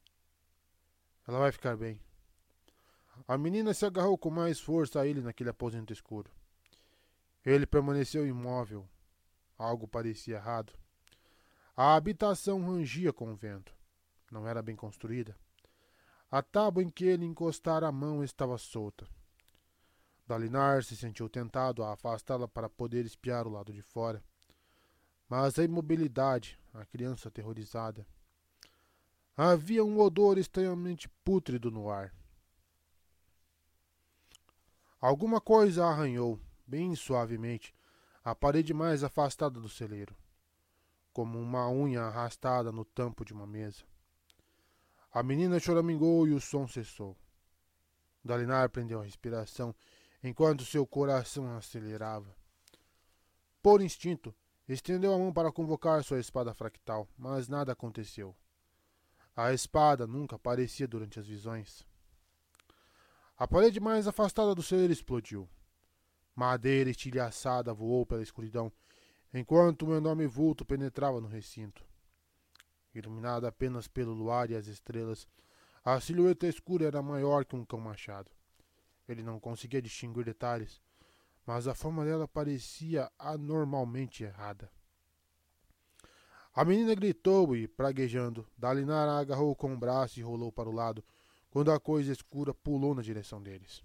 Ela 1.28 1.40
vai 1.40 1.52
ficar 1.52 1.76
bem. 1.76 2.02
A 3.28 3.38
menina 3.38 3.74
se 3.74 3.86
agarrou 3.86 4.18
com 4.18 4.30
mais 4.30 4.60
força 4.60 5.02
a 5.02 5.08
ele 5.08 5.22
naquele 5.22 5.50
aposento 5.50 5.94
escuro. 5.94 6.32
Ele 7.46 7.66
permaneceu 7.66 8.28
imóvel, 8.28 8.90
Algo 9.58 9.88
parecia 9.88 10.36
errado. 10.36 10.74
A 11.78 11.94
habitação 11.96 12.66
rangia 12.66 13.12
com 13.12 13.34
o 13.34 13.36
vento. 13.36 13.76
Não 14.32 14.48
era 14.48 14.62
bem 14.62 14.78
construída. 14.78 15.36
A 16.32 16.42
tábua 16.42 16.82
em 16.82 16.90
que 16.90 17.04
ele 17.04 17.26
encostara 17.26 17.86
a 17.86 17.92
mão 17.92 18.24
estava 18.24 18.58
solta. 18.58 19.06
Dalinar 20.26 20.86
se 20.86 20.96
sentiu 20.96 21.28
tentado 21.28 21.84
a 21.84 21.92
afastá-la 21.92 22.48
para 22.48 22.70
poder 22.70 23.06
espiar 23.06 23.46
o 23.46 23.52
lado 23.52 23.74
de 23.74 23.82
fora. 23.82 24.24
Mas 25.28 25.60
a 25.60 25.66
imobilidade, 25.66 26.58
a 26.74 26.86
criança 26.86 27.28
aterrorizada. 27.28 28.08
Havia 29.36 29.84
um 29.84 30.00
odor 30.00 30.38
estranhamente 30.38 31.10
pútrido 31.26 31.70
no 31.70 31.90
ar. 31.90 32.16
Alguma 35.02 35.42
coisa 35.42 35.86
arranhou, 35.86 36.40
bem 36.66 36.96
suavemente, 36.96 37.76
a 38.24 38.34
parede 38.34 38.74
mais 38.74 39.04
afastada 39.04 39.60
do 39.60 39.68
celeiro, 39.68 40.16
como 41.16 41.40
uma 41.40 41.70
unha 41.70 42.02
arrastada 42.02 42.74
no 42.74 42.84
tampo 42.84 43.24
de 43.24 43.32
uma 43.32 43.48
mesa. 43.48 43.86
A 45.14 45.24
menina 45.24 45.62
choramingou 45.62 46.28
e 46.28 46.34
o 46.34 46.42
som 46.42 46.68
cessou. 46.68 47.16
Dalinar 48.22 48.70
prendeu 48.70 49.00
a 49.00 49.04
respiração 49.06 49.74
enquanto 50.22 50.66
seu 50.66 50.86
coração 50.86 51.56
acelerava. 51.56 52.36
Por 53.64 53.82
instinto, 53.82 54.36
estendeu 54.68 55.14
a 55.14 55.18
mão 55.18 55.32
para 55.32 55.54
convocar 55.54 56.04
sua 56.04 56.20
espada 56.20 56.54
fractal, 56.54 57.08
mas 57.18 57.48
nada 57.48 57.72
aconteceu. 57.72 58.36
A 59.34 59.54
espada 59.54 60.06
nunca 60.06 60.36
aparecia 60.36 60.86
durante 60.86 61.18
as 61.18 61.26
visões. 61.26 61.88
A 63.38 63.48
parede 63.48 63.80
mais 63.80 64.06
afastada 64.06 64.54
do 64.54 64.62
celeiro 64.62 64.92
explodiu. 64.92 65.48
Madeira 66.36 66.90
estilhaçada 66.90 67.74
voou 67.74 68.06
pela 68.06 68.22
escuridão, 68.22 68.70
enquanto 69.38 69.86
um 69.86 69.94
enorme 69.94 70.26
vulto 70.26 70.64
penetrava 70.64 71.20
no 71.20 71.28
recinto. 71.28 71.86
Iluminada 72.94 73.50
apenas 73.50 73.86
pelo 73.86 74.14
luar 74.14 74.50
e 74.50 74.56
as 74.56 74.66
estrelas, 74.68 75.28
a 75.84 76.00
silhueta 76.00 76.48
escura 76.48 76.86
era 76.86 77.02
maior 77.02 77.44
que 77.44 77.54
um 77.54 77.66
cão 77.66 77.82
machado. 77.82 78.32
Ele 79.10 79.22
não 79.22 79.38
conseguia 79.38 79.82
distinguir 79.82 80.24
detalhes, 80.24 80.82
mas 81.46 81.68
a 81.68 81.76
forma 81.76 82.06
dela 82.06 82.30
parecia 82.30 83.12
anormalmente 83.20 84.24
errada. 84.24 84.72
A 86.54 86.64
menina 86.64 86.96
gritou 86.96 87.54
e, 87.58 87.68
praguejando, 87.68 88.48
Dalinar 88.58 89.10
a 89.10 89.20
agarrou 89.20 89.54
com 89.54 89.74
o 89.74 89.78
braço 89.78 90.18
e 90.18 90.24
rolou 90.24 90.50
para 90.50 90.70
o 90.70 90.74
lado, 90.74 91.04
quando 91.50 91.74
a 91.74 91.80
coisa 91.80 92.14
escura 92.14 92.54
pulou 92.54 92.96
na 92.96 93.02
direção 93.02 93.44
deles. 93.44 93.84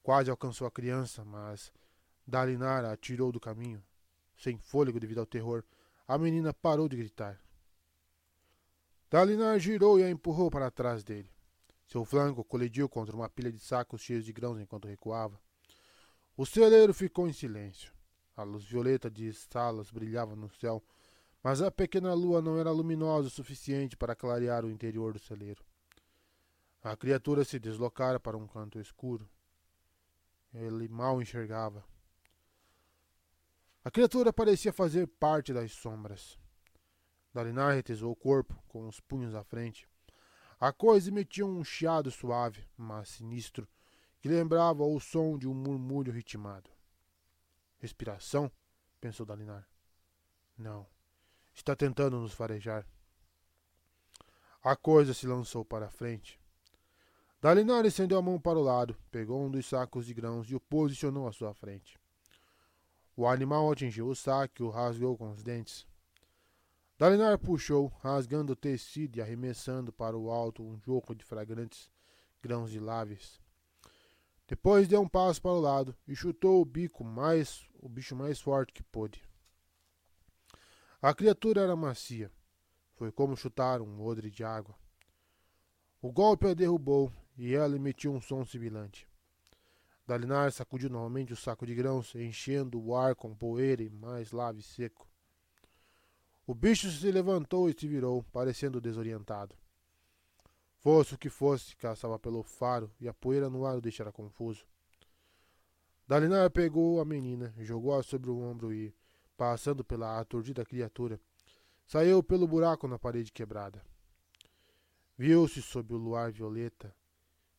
Quase 0.00 0.30
alcançou 0.30 0.64
a 0.68 0.70
criança, 0.70 1.24
mas 1.24 1.72
Dalinara 2.24 2.92
atirou 2.92 3.32
do 3.32 3.40
caminho. 3.40 3.82
Sem 4.36 4.58
fôlego 4.58 5.00
devido 5.00 5.18
ao 5.18 5.26
terror, 5.26 5.64
a 6.06 6.16
menina 6.18 6.52
parou 6.52 6.88
de 6.88 6.96
gritar. 6.96 7.40
Dalinar 9.10 9.58
girou 9.58 9.98
e 9.98 10.02
a 10.02 10.10
empurrou 10.10 10.50
para 10.50 10.70
trás 10.70 11.02
dele. 11.02 11.30
Seu 11.86 12.04
flanco 12.04 12.44
colidiu 12.44 12.88
contra 12.88 13.14
uma 13.14 13.28
pilha 13.28 13.52
de 13.52 13.60
sacos 13.60 14.00
cheios 14.00 14.24
de 14.24 14.32
grãos 14.32 14.60
enquanto 14.60 14.88
recuava. 14.88 15.40
O 16.36 16.44
celeiro 16.44 16.92
ficou 16.92 17.28
em 17.28 17.32
silêncio. 17.32 17.92
A 18.36 18.42
luz 18.42 18.64
violeta 18.64 19.10
de 19.10 19.32
salas 19.32 19.90
brilhava 19.90 20.36
no 20.36 20.50
céu, 20.50 20.84
mas 21.42 21.62
a 21.62 21.70
pequena 21.70 22.12
lua 22.12 22.42
não 22.42 22.58
era 22.58 22.70
luminosa 22.70 23.28
o 23.28 23.30
suficiente 23.30 23.96
para 23.96 24.16
clarear 24.16 24.64
o 24.64 24.70
interior 24.70 25.12
do 25.12 25.18
celeiro. 25.18 25.64
A 26.82 26.96
criatura 26.96 27.44
se 27.44 27.58
deslocara 27.58 28.20
para 28.20 28.36
um 28.36 28.46
canto 28.46 28.78
escuro. 28.78 29.28
Ele 30.52 30.88
mal 30.88 31.22
enxergava. 31.22 31.84
A 33.86 33.90
criatura 33.92 34.32
parecia 34.32 34.72
fazer 34.72 35.06
parte 35.06 35.52
das 35.52 35.70
sombras. 35.70 36.36
Dalinar 37.32 37.72
retesou 37.72 38.10
o 38.10 38.16
corpo, 38.16 38.60
com 38.66 38.88
os 38.88 38.98
punhos 38.98 39.32
à 39.32 39.44
frente. 39.44 39.88
A 40.58 40.72
coisa 40.72 41.08
emitia 41.08 41.46
um 41.46 41.62
chiado 41.62 42.10
suave, 42.10 42.66
mas 42.76 43.10
sinistro, 43.10 43.68
que 44.18 44.28
lembrava 44.28 44.82
o 44.82 44.98
som 44.98 45.38
de 45.38 45.46
um 45.46 45.54
murmúrio 45.54 46.12
ritmado. 46.12 46.68
Respiração? 47.78 48.50
pensou 49.00 49.24
Dalinar. 49.24 49.64
Não. 50.58 50.84
Está 51.54 51.76
tentando 51.76 52.18
nos 52.18 52.32
farejar. 52.32 52.84
A 54.64 54.74
coisa 54.74 55.14
se 55.14 55.28
lançou 55.28 55.64
para 55.64 55.86
a 55.86 55.90
frente. 55.90 56.40
Dalinar 57.40 57.86
estendeu 57.86 58.18
a 58.18 58.22
mão 58.22 58.40
para 58.40 58.58
o 58.58 58.64
lado, 58.64 58.96
pegou 59.12 59.40
um 59.46 59.48
dos 59.48 59.64
sacos 59.64 60.06
de 60.06 60.12
grãos 60.12 60.50
e 60.50 60.56
o 60.56 60.60
posicionou 60.60 61.28
à 61.28 61.32
sua 61.32 61.54
frente. 61.54 61.96
O 63.16 63.26
animal 63.26 63.72
atingiu 63.72 64.08
o 64.08 64.14
saco 64.14 64.54
e 64.58 64.62
o 64.62 64.68
rasgou 64.68 65.16
com 65.16 65.30
os 65.30 65.42
dentes. 65.42 65.86
Dalinar 66.98 67.38
puxou, 67.38 67.88
rasgando 68.00 68.52
o 68.52 68.56
tecido 68.56 69.16
e 69.16 69.22
arremessando 69.22 69.90
para 69.90 70.16
o 70.16 70.30
alto 70.30 70.62
um 70.62 70.78
joco 70.78 71.14
de 71.14 71.24
fragrantes 71.24 71.90
grãos 72.42 72.70
de 72.70 72.78
láveis. 72.78 73.40
Depois 74.46 74.86
deu 74.86 75.00
um 75.00 75.08
passo 75.08 75.40
para 75.40 75.50
o 75.50 75.60
lado 75.60 75.96
e 76.06 76.14
chutou 76.14 76.60
o 76.60 76.64
bico 76.64 77.02
mais 77.02 77.66
o 77.80 77.88
bicho 77.88 78.14
mais 78.14 78.40
forte 78.40 78.72
que 78.72 78.82
pôde. 78.82 79.22
A 81.00 81.14
criatura 81.14 81.62
era 81.62 81.74
macia. 81.74 82.30
Foi 82.94 83.10
como 83.10 83.36
chutar 83.36 83.80
um 83.80 84.02
odre 84.02 84.30
de 84.30 84.44
água. 84.44 84.74
O 86.00 86.12
golpe 86.12 86.46
a 86.46 86.54
derrubou 86.54 87.12
e 87.36 87.54
ela 87.54 87.76
emitiu 87.76 88.12
um 88.12 88.20
som 88.20 88.44
sibilante. 88.44 89.08
Dalinar 90.06 90.52
sacudiu 90.52 90.88
novamente 90.88 91.32
o 91.32 91.36
saco 91.36 91.66
de 91.66 91.74
grãos, 91.74 92.14
enchendo 92.14 92.80
o 92.80 92.94
ar 92.94 93.16
com 93.16 93.34
poeira 93.34 93.82
e 93.82 93.90
mais 93.90 94.30
lave 94.30 94.62
seco. 94.62 95.08
O 96.46 96.54
bicho 96.54 96.88
se 96.90 97.10
levantou 97.10 97.68
e 97.68 97.74
se 97.76 97.88
virou, 97.88 98.22
parecendo 98.32 98.80
desorientado. 98.80 99.56
Fosse 100.78 101.14
o 101.14 101.18
que 101.18 101.28
fosse, 101.28 101.74
caçava 101.74 102.18
pelo 102.18 102.44
faro 102.44 102.88
e 103.00 103.08
a 103.08 103.14
poeira 103.14 103.50
no 103.50 103.66
ar 103.66 103.78
o 103.78 103.80
deixara 103.80 104.12
confuso. 104.12 104.64
Dalinar 106.06 106.48
pegou 106.52 107.00
a 107.00 107.04
menina, 107.04 107.52
jogou-a 107.58 108.00
sobre 108.04 108.30
o 108.30 108.38
ombro 108.38 108.72
e, 108.72 108.94
passando 109.36 109.84
pela 109.84 110.20
aturdida 110.20 110.64
criatura, 110.64 111.20
saiu 111.84 112.22
pelo 112.22 112.46
buraco 112.46 112.86
na 112.86 112.96
parede 112.96 113.32
quebrada. 113.32 113.84
Viu-se 115.18 115.60
sob 115.60 115.92
o 115.94 115.96
luar 115.96 116.30
violeta 116.30 116.94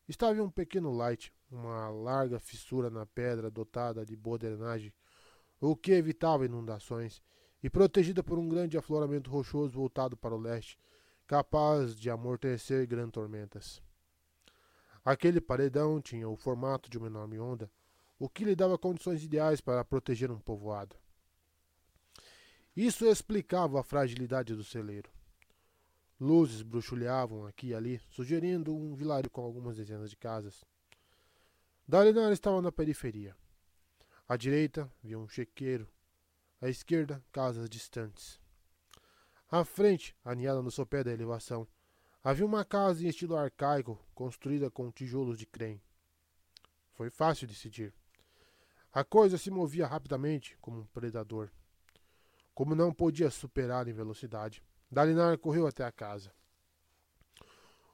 Estava 0.08 0.42
um 0.42 0.48
pequeno 0.48 0.90
light, 0.90 1.30
uma 1.50 1.88
larga 1.88 2.38
fissura 2.38 2.90
na 2.90 3.06
pedra 3.06 3.50
dotada 3.50 4.04
de 4.04 4.14
boa 4.14 4.38
drenagem, 4.38 4.92
o 5.60 5.74
que 5.74 5.92
evitava 5.92 6.44
inundações, 6.44 7.22
e 7.62 7.68
protegida 7.68 8.22
por 8.22 8.38
um 8.38 8.48
grande 8.48 8.78
afloramento 8.78 9.30
rochoso 9.30 9.72
voltado 9.72 10.16
para 10.16 10.34
o 10.34 10.38
leste, 10.38 10.78
capaz 11.26 11.94
de 11.94 12.08
amortecer 12.08 12.86
grandes 12.86 13.12
tormentas. 13.12 13.82
Aquele 15.04 15.40
paredão 15.40 16.00
tinha 16.00 16.28
o 16.28 16.36
formato 16.36 16.88
de 16.88 16.98
uma 16.98 17.06
enorme 17.06 17.38
onda, 17.38 17.70
o 18.18 18.28
que 18.28 18.44
lhe 18.44 18.54
dava 18.54 18.78
condições 18.78 19.22
ideais 19.22 19.60
para 19.60 19.84
proteger 19.84 20.30
um 20.30 20.38
povoado. 20.38 20.96
Isso 22.76 23.06
explicava 23.06 23.80
a 23.80 23.82
fragilidade 23.82 24.54
do 24.54 24.62
celeiro. 24.62 25.10
Luzes 26.20 26.62
bruxuleavam 26.62 27.46
aqui 27.46 27.68
e 27.68 27.74
ali, 27.74 28.00
sugerindo 28.10 28.74
um 28.74 28.94
vilarejo 28.94 29.30
com 29.30 29.40
algumas 29.40 29.76
dezenas 29.76 30.10
de 30.10 30.16
casas. 30.16 30.64
Dalinar 31.90 32.30
estava 32.32 32.60
na 32.60 32.70
periferia. 32.70 33.34
À 34.28 34.36
direita, 34.36 34.92
via 35.02 35.18
um 35.18 35.26
chequeiro. 35.26 35.88
À 36.60 36.68
esquerda, 36.68 37.24
casas 37.32 37.66
distantes. 37.66 38.38
À 39.50 39.64
frente, 39.64 40.14
aninhada 40.22 40.60
no 40.60 40.70
sopé 40.70 41.02
da 41.02 41.10
elevação, 41.10 41.66
havia 42.22 42.44
uma 42.44 42.62
casa 42.62 43.02
em 43.02 43.08
estilo 43.08 43.36
arcaico, 43.36 43.98
construída 44.14 44.70
com 44.70 44.92
tijolos 44.92 45.38
de 45.38 45.46
creme. 45.46 45.82
Foi 46.92 47.08
fácil 47.08 47.48
decidir. 47.48 47.94
A 48.92 49.02
coisa 49.02 49.38
se 49.38 49.50
movia 49.50 49.86
rapidamente, 49.86 50.58
como 50.60 50.80
um 50.80 50.86
predador. 50.88 51.50
Como 52.54 52.74
não 52.74 52.92
podia 52.92 53.30
superar 53.30 53.88
em 53.88 53.94
velocidade, 53.94 54.62
Dalinar 54.90 55.38
correu 55.38 55.66
até 55.66 55.84
a 55.84 55.92
casa. 55.92 56.34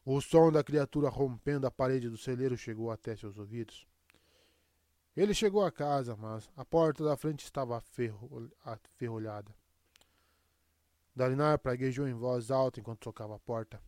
O 0.05 0.21
som 0.21 0.53
da 0.53 0.63
criatura 0.63 1.09
rompendo 1.09 1.67
a 1.67 1.71
parede 1.71 2.11
do 2.11 2.19
celeiro 2.19 2.57
chegou 2.59 2.91
até 2.91 3.17
seus 3.17 3.39
ouvidos. 3.39 3.87
Ele 5.17 5.33
chegou 5.33 5.65
à 5.65 5.73
casa, 5.73 6.15
mas 6.15 6.51
a 6.57 6.65
porta 6.65 7.03
da 7.03 7.17
frente 7.17 7.45
estava 7.45 7.81
aferrolhada. 8.63 9.55
Dalinar 11.17 11.59
praguejou 11.59 12.07
em 12.09 12.13
voz 12.13 12.51
alta 12.51 12.81
enquanto 12.81 13.01
tocava 13.01 13.37
a 13.37 13.39
porta. 13.39 13.81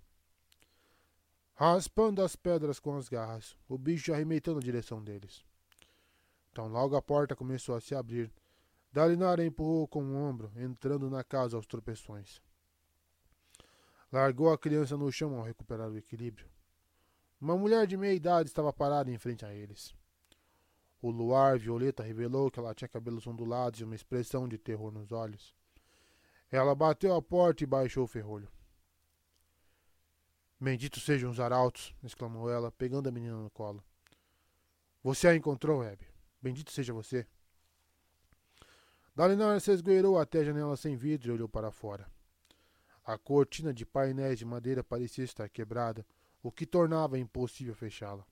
Raspando 1.55 2.23
as 2.23 2.37
pedras 2.37 2.79
com 2.79 2.97
as 2.97 3.09
garras, 3.09 3.57
o 3.69 3.77
bicho 3.77 4.13
arremeteu 4.13 4.55
na 4.55 4.61
direção 4.61 5.03
deles. 5.03 5.45
Então 6.53 6.69
logo 6.69 6.97
a 6.97 7.03
porta 7.03 7.35
começou 7.35 7.75
a 7.75 7.81
se 7.81 7.95
abrir. 7.95 8.33
Dalinar 8.93 9.41
empurrou 9.41 9.87
com 9.89 10.03
o 10.03 10.17
ombro, 10.17 10.53
entrando 10.57 11.11
na 11.11 11.25
casa 11.25 11.57
aos 11.57 11.67
tropeções. 11.67 12.41
Largou 14.13 14.53
a 14.53 14.59
criança 14.59 14.97
no 14.97 15.11
chão 15.11 15.37
ao 15.37 15.45
recuperar 15.45 15.91
o 15.91 15.97
equilíbrio. 15.97 16.49
Uma 17.41 17.57
mulher 17.57 17.87
de 17.87 17.97
meia 17.97 18.15
idade 18.15 18.49
estava 18.49 18.73
parada 18.73 19.11
em 19.11 19.19
frente 19.19 19.45
a 19.45 19.53
eles. 19.53 19.95
O 21.03 21.11
luar 21.11 21.59
violeta 21.59 22.03
revelou 22.03 22.51
que 22.51 22.59
ela 22.59 22.75
tinha 22.75 22.89
cabelos 22.89 23.27
ondulados 23.27 23.81
e 23.81 23.85
uma 23.85 23.95
expressão 23.95 24.49
de 24.49 24.57
terror 24.57 24.91
nos 24.91 25.13
olhos. 25.13 25.55
Ela 26.51 26.75
bateu 26.75 27.15
a 27.15 27.21
porta 27.21 27.63
e 27.65 27.67
baixou 27.67 28.05
o 28.05 28.09
ferrolho. 28.09 28.49
Benditos 30.59 31.05
sejam 31.05 31.31
os 31.31 31.39
arautos, 31.39 31.95
exclamou 32.03 32.49
ela, 32.51 32.73
pegando 32.73 33.09
a 33.09 33.13
menina 33.13 33.37
no 33.37 33.51
colo. 33.51 33.85
Você 35.03 35.29
a 35.29 35.37
encontrou, 35.37 35.83
Abby. 35.83 36.07
Bendito 36.41 36.73
seja 36.73 36.95
você. 36.95 37.27
Dalinar 39.15 39.61
se 39.61 39.71
esgoeirou 39.71 40.19
até 40.19 40.41
a 40.41 40.45
janela 40.45 40.77
sem 40.77 40.97
vidro 40.97 41.29
e 41.29 41.33
olhou 41.33 41.49
para 41.49 41.71
fora. 41.71 42.11
A 43.07 43.17
cortina 43.17 43.73
de 43.73 43.87
painéis 43.87 44.37
de 44.37 44.45
madeira 44.45 44.83
parecia 44.83 45.23
estar 45.23 45.49
quebrada, 45.49 46.05
o 46.43 46.51
que 46.51 46.67
tornava 46.67 47.17
impossível 47.17 47.73
fechá-la. 47.73 48.27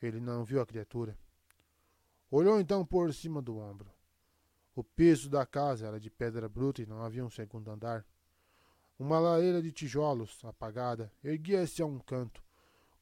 Ele 0.00 0.18
não 0.18 0.42
viu 0.42 0.58
a 0.58 0.66
criatura. 0.66 1.18
Olhou 2.30 2.58
então 2.58 2.82
por 2.82 3.12
cima 3.12 3.42
do 3.42 3.58
ombro. 3.58 3.92
O 4.74 4.82
piso 4.82 5.28
da 5.28 5.44
casa 5.44 5.86
era 5.86 6.00
de 6.00 6.08
pedra 6.08 6.48
bruta 6.48 6.80
e 6.80 6.86
não 6.86 7.02
havia 7.02 7.22
um 7.22 7.28
segundo 7.28 7.70
andar. 7.70 8.06
Uma 8.98 9.18
lareira 9.18 9.60
de 9.60 9.70
tijolos, 9.70 10.42
apagada, 10.42 11.12
erguia-se 11.22 11.82
a 11.82 11.86
um 11.86 11.98
canto, 11.98 12.42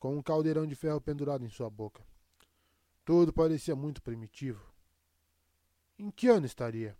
com 0.01 0.17
um 0.17 0.23
caldeirão 0.23 0.67
de 0.67 0.75
ferro 0.75 1.01
pendurado 1.01 1.45
em 1.45 1.49
sua 1.49 1.71
boca. 1.71 2.05
Tudo 3.05 3.33
parecia 3.33 3.77
muito 3.77 4.03
primitivo. 4.03 4.69
Em 5.97 6.11
que 6.11 6.27
ano 6.27 6.47
estaria? 6.47 6.99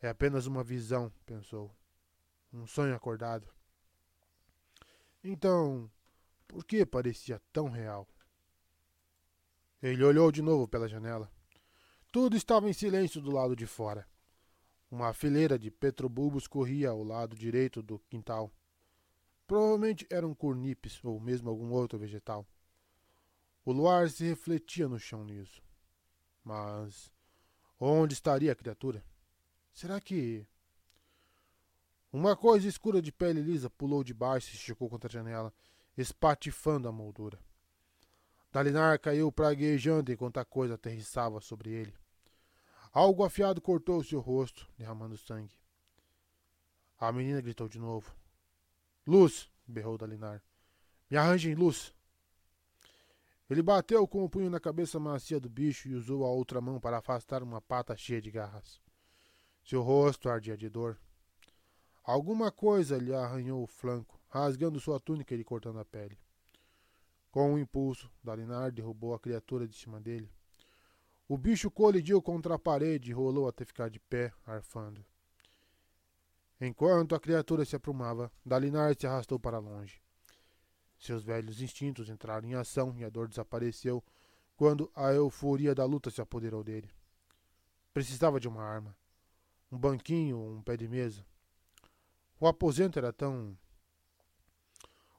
É 0.00 0.08
apenas 0.08 0.46
uma 0.46 0.64
visão, 0.64 1.12
pensou. 1.26 1.74
Um 2.52 2.66
sonho 2.66 2.94
acordado. 2.94 3.46
Então, 5.22 5.90
por 6.48 6.64
que 6.64 6.86
parecia 6.86 7.40
tão 7.52 7.68
real? 7.68 8.08
Ele 9.82 10.02
olhou 10.02 10.32
de 10.32 10.40
novo 10.40 10.66
pela 10.66 10.88
janela. 10.88 11.30
Tudo 12.10 12.36
estava 12.36 12.68
em 12.68 12.72
silêncio 12.72 13.20
do 13.20 13.30
lado 13.30 13.54
de 13.54 13.66
fora. 13.66 14.08
Uma 14.90 15.12
fileira 15.12 15.58
de 15.58 15.70
petrobulbos 15.70 16.48
corria 16.48 16.90
ao 16.90 17.04
lado 17.04 17.36
direito 17.36 17.82
do 17.82 17.98
quintal. 18.10 18.52
Provavelmente 19.46 20.06
eram 20.10 20.34
cornipes 20.34 20.98
ou 21.04 21.20
mesmo 21.20 21.48
algum 21.48 21.70
outro 21.70 21.98
vegetal. 21.98 22.46
O 23.64 23.72
luar 23.72 24.08
se 24.10 24.24
refletia 24.24 24.88
no 24.88 24.98
chão 24.98 25.24
liso. 25.24 25.62
Mas 26.42 27.12
onde 27.78 28.14
estaria 28.14 28.50
a 28.50 28.56
criatura? 28.56 29.04
Será 29.80 29.98
que. 29.98 30.46
Uma 32.12 32.36
coisa 32.36 32.68
escura 32.68 33.00
de 33.00 33.10
pele 33.10 33.40
lisa 33.40 33.70
pulou 33.70 34.04
de 34.04 34.12
baixo 34.12 34.50
e 34.52 34.54
esticou 34.54 34.90
contra 34.90 35.08
a 35.08 35.10
janela, 35.10 35.54
espatifando 35.96 36.86
a 36.86 36.92
moldura. 36.92 37.38
Dalinar 38.52 38.98
caiu 38.98 39.32
praguejando 39.32 40.12
enquanto 40.12 40.36
a 40.36 40.44
coisa 40.44 40.74
aterrissava 40.74 41.40
sobre 41.40 41.70
ele. 41.70 41.94
Algo 42.92 43.24
afiado 43.24 43.58
cortou 43.58 44.04
seu 44.04 44.20
rosto, 44.20 44.68
derramando 44.76 45.16
sangue. 45.16 45.58
A 46.98 47.10
menina 47.10 47.40
gritou 47.40 47.66
de 47.66 47.78
novo. 47.78 48.14
Luz! 49.06 49.50
berrou 49.66 49.96
Dalinar. 49.96 50.42
Me 51.10 51.16
arranjem 51.16 51.54
luz! 51.54 51.94
Ele 53.48 53.62
bateu 53.62 54.06
com 54.06 54.22
o 54.22 54.28
punho 54.28 54.50
na 54.50 54.60
cabeça 54.60 55.00
macia 55.00 55.40
do 55.40 55.48
bicho 55.48 55.88
e 55.88 55.94
usou 55.94 56.26
a 56.26 56.28
outra 56.28 56.60
mão 56.60 56.78
para 56.78 56.98
afastar 56.98 57.42
uma 57.42 57.62
pata 57.62 57.96
cheia 57.96 58.20
de 58.20 58.30
garras. 58.30 58.78
Seu 59.64 59.82
rosto 59.82 60.28
ardia 60.28 60.56
de 60.56 60.68
dor. 60.68 60.98
Alguma 62.02 62.50
coisa 62.50 62.98
lhe 62.98 63.14
arranhou 63.14 63.62
o 63.62 63.66
flanco, 63.66 64.20
rasgando 64.28 64.80
sua 64.80 64.98
túnica 64.98 65.34
e 65.34 65.36
lhe 65.36 65.44
cortando 65.44 65.78
a 65.78 65.84
pele. 65.84 66.18
Com 67.30 67.52
um 67.52 67.58
impulso, 67.58 68.10
Dalinar 68.24 68.72
derrubou 68.72 69.14
a 69.14 69.20
criatura 69.20 69.68
de 69.68 69.76
cima 69.76 70.00
dele. 70.00 70.28
O 71.28 71.38
bicho 71.38 71.70
colidiu 71.70 72.20
contra 72.20 72.56
a 72.56 72.58
parede 72.58 73.10
e 73.10 73.14
rolou 73.14 73.46
até 73.46 73.64
ficar 73.64 73.88
de 73.88 74.00
pé, 74.00 74.32
arfando. 74.44 75.04
Enquanto 76.60 77.14
a 77.14 77.20
criatura 77.20 77.64
se 77.64 77.76
aprumava, 77.76 78.32
Dalinar 78.44 78.96
se 78.98 79.06
arrastou 79.06 79.38
para 79.38 79.58
longe. 79.58 80.02
Seus 80.98 81.22
velhos 81.22 81.62
instintos 81.62 82.10
entraram 82.10 82.48
em 82.48 82.54
ação 82.54 82.94
e 82.98 83.04
a 83.04 83.08
dor 83.08 83.28
desapareceu 83.28 84.04
quando 84.56 84.90
a 84.94 85.12
euforia 85.12 85.74
da 85.74 85.86
luta 85.86 86.10
se 86.10 86.20
apoderou 86.20 86.62
dele. 86.62 86.90
Precisava 87.94 88.38
de 88.38 88.46
uma 88.46 88.62
arma. 88.62 88.94
Um 89.70 89.78
banquinho 89.78 90.38
um 90.38 90.62
pé 90.62 90.76
de 90.76 90.88
mesa. 90.88 91.24
O 92.40 92.46
aposento 92.46 92.98
era 92.98 93.12
tão. 93.12 93.56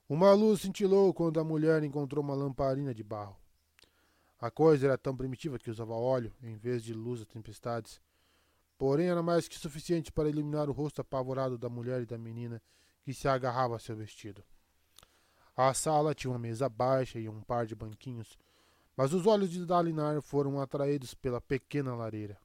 Uma 0.09 0.33
luz 0.33 0.61
cintilou 0.61 1.13
quando 1.13 1.39
a 1.39 1.43
mulher 1.43 1.83
encontrou 1.83 2.23
uma 2.23 2.33
lamparina 2.33 2.93
de 2.93 3.03
barro. 3.03 3.37
A 4.39 4.49
coisa 4.49 4.87
era 4.87 4.97
tão 4.97 5.15
primitiva 5.15 5.59
que 5.59 5.69
usava 5.69 5.93
óleo 5.93 6.33
em 6.41 6.55
vez 6.57 6.83
de 6.83 6.93
luz 6.93 7.21
a 7.21 7.25
tempestades. 7.25 8.01
Porém, 8.77 9.07
era 9.07 9.21
mais 9.21 9.47
que 9.47 9.57
suficiente 9.57 10.11
para 10.11 10.27
iluminar 10.27 10.67
o 10.67 10.73
rosto 10.73 10.99
apavorado 10.99 11.57
da 11.57 11.69
mulher 11.69 12.01
e 12.01 12.07
da 12.07 12.17
menina 12.17 12.59
que 13.03 13.13
se 13.13 13.27
agarrava 13.27 13.75
a 13.75 13.79
seu 13.79 13.95
vestido. 13.95 14.43
A 15.55 15.71
sala 15.75 16.15
tinha 16.15 16.31
uma 16.31 16.39
mesa 16.39 16.67
baixa 16.67 17.19
e 17.19 17.29
um 17.29 17.41
par 17.41 17.67
de 17.67 17.75
banquinhos, 17.75 18.35
mas 18.97 19.13
os 19.13 19.27
olhos 19.27 19.51
de 19.51 19.63
Dalinar 19.63 20.19
foram 20.23 20.59
atraídos 20.59 21.13
pela 21.13 21.39
pequena 21.39 21.93
lareira. 21.93 22.40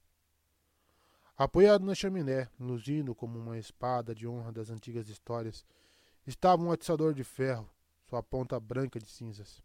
Apoiado 1.39 1.85
na 1.85 1.95
chaminé, 1.95 2.49
luzindo 2.59 3.15
como 3.15 3.39
uma 3.39 3.59
espada 3.59 4.15
de 4.15 4.27
honra 4.27 4.51
das 4.51 4.71
antigas 4.71 5.07
histórias, 5.11 5.67
estava 6.27 6.63
um 6.63 6.73
atiçador 6.73 7.13
de 7.13 7.23
ferro, 7.23 7.69
sua 8.09 8.23
ponta 8.23 8.59
branca 8.59 8.99
de 8.99 9.07
cinzas. 9.07 9.63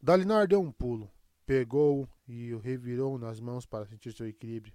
Dalinar 0.00 0.46
deu 0.46 0.60
um 0.60 0.70
pulo, 0.70 1.10
pegou-o 1.44 2.08
e 2.28 2.54
o 2.54 2.60
revirou 2.60 3.18
nas 3.18 3.40
mãos 3.40 3.66
para 3.66 3.84
sentir 3.84 4.12
seu 4.12 4.28
equilíbrio. 4.28 4.72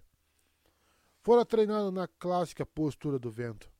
Fora 1.21 1.45
treinado 1.45 1.93
na 1.93 2.09
clássica 2.09 2.65
postura 2.65 3.17
do 3.17 3.31
vento, 3.31 3.71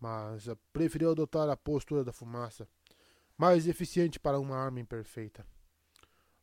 mas 0.00 0.46
preferiu 0.72 1.10
adotar 1.10 1.50
a 1.50 1.58
postura 1.58 2.02
da 2.02 2.12
fumaça, 2.12 2.66
mais 3.36 3.68
eficiente 3.68 4.18
para 4.18 4.40
uma 4.40 4.56
arma 4.56 4.80
imperfeita. 4.80 5.46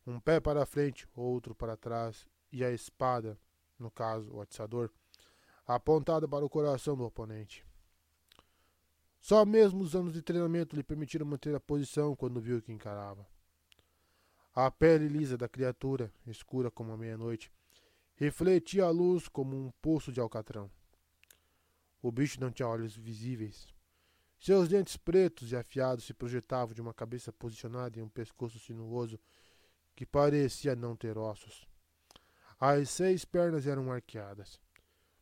Um 0.05 0.19
pé 0.19 0.39
para 0.39 0.63
frente, 0.67 1.07
outro 1.15 1.55
para 1.55 1.75
trás, 1.75 2.27
e 2.51 2.63
a 2.63 2.71
espada, 2.71 3.35
no 3.79 3.91
caso 3.91 4.33
o 4.33 4.41
atiçador, 4.41 4.89
apontada 5.65 6.27
para 6.27 6.45
o 6.45 6.49
coração 6.49 6.95
do 6.95 7.03
oponente. 7.03 7.65
Só 9.19 9.43
mesmo 9.43 9.81
os 9.81 9.95
anos 9.95 10.13
de 10.13 10.21
treinamento 10.21 10.75
lhe 10.75 10.83
permitiram 10.83 11.25
manter 11.25 11.55
a 11.55 11.59
posição 11.59 12.15
quando 12.15 12.39
viu 12.39 12.61
que 12.61 12.71
encarava. 12.71 13.27
A 14.53 14.69
pele 14.69 15.07
lisa 15.07 15.37
da 15.37 15.49
criatura, 15.49 16.13
escura 16.27 16.69
como 16.69 16.91
a 16.91 16.97
meia-noite, 16.97 17.51
refletia 18.15 18.85
a 18.85 18.89
luz 18.89 19.27
como 19.27 19.57
um 19.57 19.71
poço 19.81 20.11
de 20.11 20.19
alcatrão. 20.19 20.69
O 22.01 22.11
bicho 22.11 22.39
não 22.39 22.51
tinha 22.51 22.67
olhos 22.67 22.95
visíveis. 22.95 23.67
Seus 24.39 24.69
dentes 24.69 24.95
pretos 24.95 25.51
e 25.51 25.55
afiados 25.55 26.05
se 26.05 26.13
projetavam 26.13 26.73
de 26.73 26.81
uma 26.81 26.93
cabeça 26.93 27.33
posicionada 27.33 27.99
em 27.99 28.03
um 28.03 28.09
pescoço 28.09 28.59
sinuoso 28.59 29.19
que 29.95 30.05
parecia 30.05 30.75
não 30.75 30.95
ter 30.95 31.17
ossos. 31.17 31.67
As 32.67 32.89
seis 32.89 33.23
pernas 33.23 33.67
eram 33.67 33.91
arqueadas. 33.91 34.59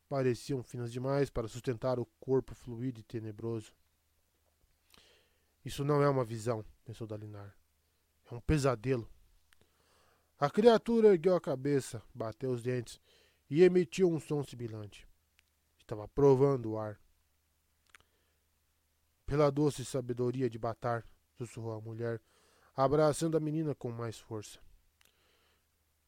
Pareciam 0.07 0.63
finas 0.63 0.93
demais 0.93 1.29
para 1.29 1.45
sustentar 1.45 1.99
o 1.99 2.05
corpo 2.17 2.55
fluido 2.55 3.01
e 3.01 3.03
tenebroso. 3.03 3.73
Isso 5.65 5.83
não 5.83 6.01
é 6.01 6.07
uma 6.07 6.23
visão, 6.23 6.63
pensou 6.85 7.05
Dalinar. 7.05 7.53
É 8.31 8.33
um 8.33 8.39
pesadelo. 8.39 9.09
A 10.39 10.49
criatura 10.49 11.09
ergueu 11.09 11.35
a 11.35 11.41
cabeça, 11.41 12.01
bateu 12.15 12.49
os 12.49 12.63
dentes 12.63 12.97
e 13.49 13.61
emitiu 13.61 14.09
um 14.09 14.21
som 14.21 14.41
sibilante. 14.41 15.05
Estava 15.77 16.07
provando 16.07 16.71
o 16.71 16.79
ar. 16.79 16.97
Pela 19.25 19.51
doce 19.51 19.83
sabedoria 19.83 20.49
de 20.49 20.57
Batar, 20.57 21.05
sussurrou 21.37 21.73
a 21.73 21.81
mulher, 21.81 22.21
abraçando 22.73 23.35
a 23.35 23.41
menina 23.41 23.75
com 23.75 23.91
mais 23.91 24.17
força. 24.17 24.61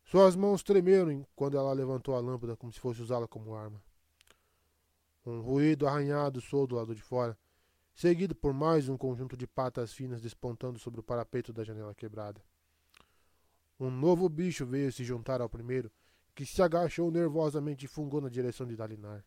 Suas 0.05 0.35
mãos 0.35 0.61
tremeram 0.61 1.25
quando 1.35 1.57
ela 1.57 1.73
levantou 1.73 2.15
a 2.15 2.19
lâmpada 2.19 2.55
como 2.55 2.71
se 2.71 2.79
fosse 2.79 3.01
usá-la 3.01 3.27
como 3.27 3.55
arma. 3.55 3.81
Um 5.25 5.41
ruído 5.41 5.87
arranhado 5.87 6.39
soou 6.39 6.67
do 6.67 6.75
lado 6.75 6.93
de 6.93 7.01
fora, 7.01 7.35
seguido 7.95 8.35
por 8.35 8.53
mais 8.53 8.87
um 8.87 8.97
conjunto 8.97 9.35
de 9.35 9.47
patas 9.47 9.91
finas 9.91 10.21
despontando 10.21 10.77
sobre 10.77 10.99
o 10.99 11.03
parapeito 11.03 11.51
da 11.51 11.63
janela 11.63 11.95
quebrada. 11.95 12.39
Um 13.79 13.89
novo 13.89 14.29
bicho 14.29 14.63
veio 14.63 14.91
se 14.91 15.03
juntar 15.03 15.41
ao 15.41 15.49
primeiro, 15.49 15.91
que 16.35 16.45
se 16.45 16.61
agachou 16.61 17.09
nervosamente 17.09 17.85
e 17.85 17.89
fungou 17.89 18.21
na 18.21 18.29
direção 18.29 18.67
de 18.67 18.75
Dalinar. 18.75 19.25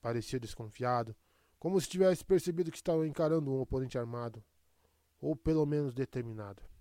Parecia 0.00 0.40
desconfiado, 0.40 1.14
como 1.58 1.78
se 1.78 1.88
tivesse 1.88 2.24
percebido 2.24 2.70
que 2.70 2.78
estava 2.78 3.06
encarando 3.06 3.50
um 3.50 3.60
oponente 3.60 3.98
armado, 3.98 4.42
ou 5.20 5.36
pelo 5.36 5.66
menos 5.66 5.92
determinado. 5.92 6.71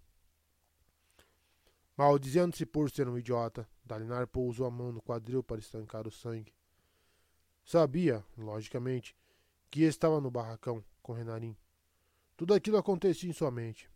Maldizendo-se 2.02 2.66
por 2.66 2.90
ser 2.90 3.08
um 3.08 3.16
idiota, 3.16 3.70
Dalinar 3.86 4.26
pousou 4.26 4.66
a 4.66 4.72
mão 4.72 4.92
no 4.92 5.04
quadril 5.04 5.44
para 5.44 5.60
estancar 5.60 6.08
o 6.08 6.12
sangue. 6.12 6.52
Sabia, 7.64 8.26
logicamente, 8.36 9.16
que 9.70 9.84
estava 9.84 10.20
no 10.20 10.32
barracão 10.32 10.84
com 11.00 11.14
Renarim. 11.14 11.56
Tudo 12.36 12.56
aquilo 12.56 12.78
acontecia 12.78 13.30
em 13.30 13.34
sua 13.34 13.52
mente. 13.52 13.88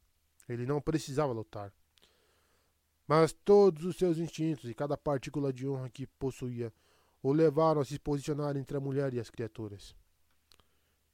Ele 0.47 0.67
não 0.67 0.79
precisava 0.79 1.33
lutar. 1.33 1.73
Mas 3.07 3.33
todos 3.33 3.83
os 3.83 3.97
seus 3.97 4.19
instintos 4.19 4.69
e 4.69 4.75
cada 4.75 4.95
partícula 4.95 5.51
de 5.51 5.67
honra 5.67 5.89
que 5.89 6.05
possuía 6.05 6.71
o 7.23 7.33
levaram 7.33 7.81
a 7.81 7.85
se 7.85 7.97
posicionar 7.97 8.55
entre 8.55 8.77
a 8.77 8.79
mulher 8.79 9.15
e 9.15 9.19
as 9.19 9.31
criaturas. 9.31 9.95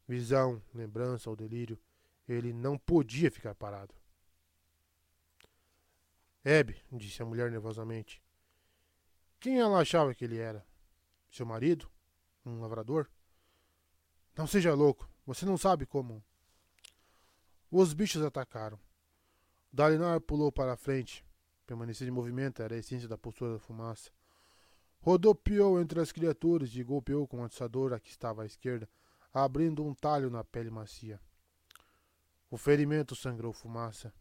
Visão, 0.06 0.62
lembrança 0.76 1.30
ou 1.30 1.38
delírio, 1.38 1.80
ele 2.28 2.52
não 2.52 2.78
podia 2.78 3.32
ficar 3.32 3.56
parado. 3.56 4.01
Hebe, 6.44 6.84
disse 6.92 7.22
a 7.22 7.26
mulher 7.26 7.52
nervosamente. 7.52 8.22
Quem 9.40 9.60
ela 9.60 9.80
achava 9.80 10.14
que 10.14 10.26
ele 10.26 10.38
era? 10.38 10.66
Seu 11.30 11.46
marido? 11.46 11.90
Um 12.46 12.60
lavrador? 12.60 13.10
Não 14.36 14.48
seja 14.48 14.74
louco, 14.74 15.10
você 15.26 15.46
não 15.46 15.58
sabe 15.58 15.86
como. 15.86 16.24
Os 17.70 17.94
bichos 17.94 18.22
atacaram. 18.24 18.80
Dalinar 19.72 20.20
pulou 20.22 20.52
para 20.52 20.74
a 20.74 20.78
frente. 20.78 21.26
Permanecer 21.66 22.08
em 22.08 22.12
movimento 22.12 22.62
era 22.62 22.76
a 22.76 22.78
essência 22.78 23.08
da 23.08 23.18
postura 23.18 23.54
da 23.54 23.60
fumaça. 23.60 24.12
Rodopiou 25.00 25.80
entre 25.80 26.00
as 26.02 26.12
criaturas 26.12 26.76
e 26.76 26.84
golpeou 26.84 27.28
com 27.28 27.42
o 27.42 27.44
atiçador 27.44 27.94
a 27.94 28.00
que 28.00 28.10
estava 28.10 28.44
à 28.44 28.46
esquerda, 28.46 28.90
abrindo 29.34 29.86
um 29.86 29.94
talho 29.94 30.30
na 30.30 30.44
pele 30.44 30.70
macia. 30.70 31.20
O 32.50 32.58
ferimento 32.58 33.16
sangrou 33.16 33.54
fumaça. 33.54 34.14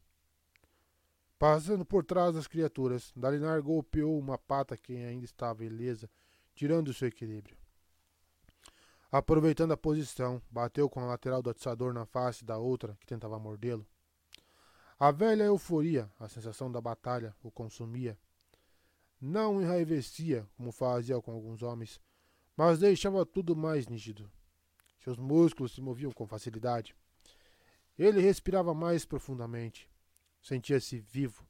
Passando 1.40 1.86
por 1.86 2.04
trás 2.04 2.34
das 2.34 2.46
criaturas, 2.46 3.14
Dalinar 3.16 3.62
golpeou 3.62 4.18
uma 4.18 4.36
pata 4.36 4.76
que 4.76 4.94
ainda 4.94 5.24
estava 5.24 5.64
ilesa, 5.64 6.06
tirando 6.54 6.92
seu 6.92 7.08
equilíbrio. 7.08 7.56
Aproveitando 9.10 9.72
a 9.72 9.76
posição, 9.76 10.42
bateu 10.50 10.86
com 10.86 11.00
a 11.00 11.06
lateral 11.06 11.40
do 11.40 11.48
atiçador 11.48 11.94
na 11.94 12.04
face 12.04 12.44
da 12.44 12.58
outra 12.58 12.94
que 13.00 13.06
tentava 13.06 13.38
mordê-lo. 13.38 13.86
A 14.98 15.10
velha 15.10 15.44
euforia, 15.44 16.12
a 16.20 16.28
sensação 16.28 16.70
da 16.70 16.78
batalha, 16.78 17.34
o 17.42 17.50
consumia. 17.50 18.18
Não 19.18 19.62
enraivecia, 19.62 20.46
como 20.58 20.70
fazia 20.70 21.18
com 21.22 21.32
alguns 21.32 21.62
homens, 21.62 21.98
mas 22.54 22.80
deixava 22.80 23.24
tudo 23.24 23.56
mais 23.56 23.88
nítido. 23.88 24.30
Seus 25.02 25.16
músculos 25.16 25.72
se 25.72 25.80
moviam 25.80 26.12
com 26.12 26.26
facilidade. 26.26 26.94
Ele 27.98 28.20
respirava 28.20 28.74
mais 28.74 29.06
profundamente. 29.06 29.89
Sentia-se 30.40 31.00
vivo. 31.00 31.46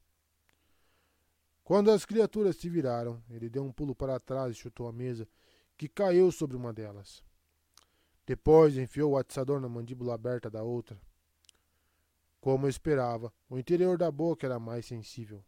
Quando 1.63 1.91
as 1.91 2.05
criaturas 2.05 2.57
se 2.57 2.69
viraram, 2.69 3.23
ele 3.29 3.49
deu 3.49 3.63
um 3.63 3.71
pulo 3.71 3.95
para 3.95 4.19
trás 4.19 4.55
e 4.55 4.59
chutou 4.59 4.87
a 4.87 4.91
mesa, 4.91 5.27
que 5.77 5.87
caiu 5.87 6.31
sobre 6.31 6.57
uma 6.57 6.73
delas. 6.73 7.23
Depois 8.25 8.77
enfiou 8.77 9.11
o 9.11 9.17
atiçador 9.17 9.59
na 9.59 9.69
mandíbula 9.69 10.13
aberta 10.13 10.49
da 10.49 10.63
outra. 10.63 10.99
Como 12.39 12.67
esperava, 12.67 13.31
o 13.49 13.57
interior 13.57 13.97
da 13.97 14.11
boca 14.11 14.45
era 14.45 14.59
mais 14.59 14.85
sensível. 14.85 15.43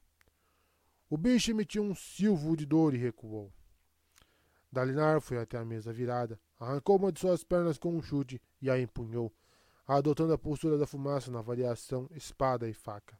O 1.09 1.17
bicho 1.17 1.51
emitiu 1.51 1.83
um 1.83 1.93
silvo 1.93 2.55
de 2.55 2.65
dor 2.65 2.93
e 2.93 2.97
recuou. 2.97 3.51
Dalinar 4.71 5.21
foi 5.21 5.37
até 5.37 5.57
a 5.57 5.65
mesa 5.65 5.93
virada, 5.93 6.39
arrancou 6.59 6.97
uma 6.97 7.11
de 7.11 7.19
suas 7.19 7.43
pernas 7.43 7.77
com 7.77 7.95
um 7.95 8.01
chute 8.01 8.41
e 8.61 8.69
a 8.69 8.79
empunhou, 8.79 9.31
adotando 9.85 10.33
a 10.33 10.37
postura 10.37 10.77
da 10.77 10.87
fumaça 10.87 11.29
na 11.29 11.41
variação 11.41 12.09
espada 12.15 12.67
e 12.67 12.73
faca. 12.73 13.19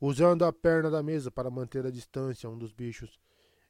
Usando 0.00 0.44
a 0.44 0.52
perna 0.52 0.90
da 0.90 1.02
mesa 1.02 1.30
para 1.30 1.50
manter 1.50 1.86
a 1.86 1.90
distância 1.90 2.50
um 2.50 2.58
dos 2.58 2.72
bichos, 2.72 3.18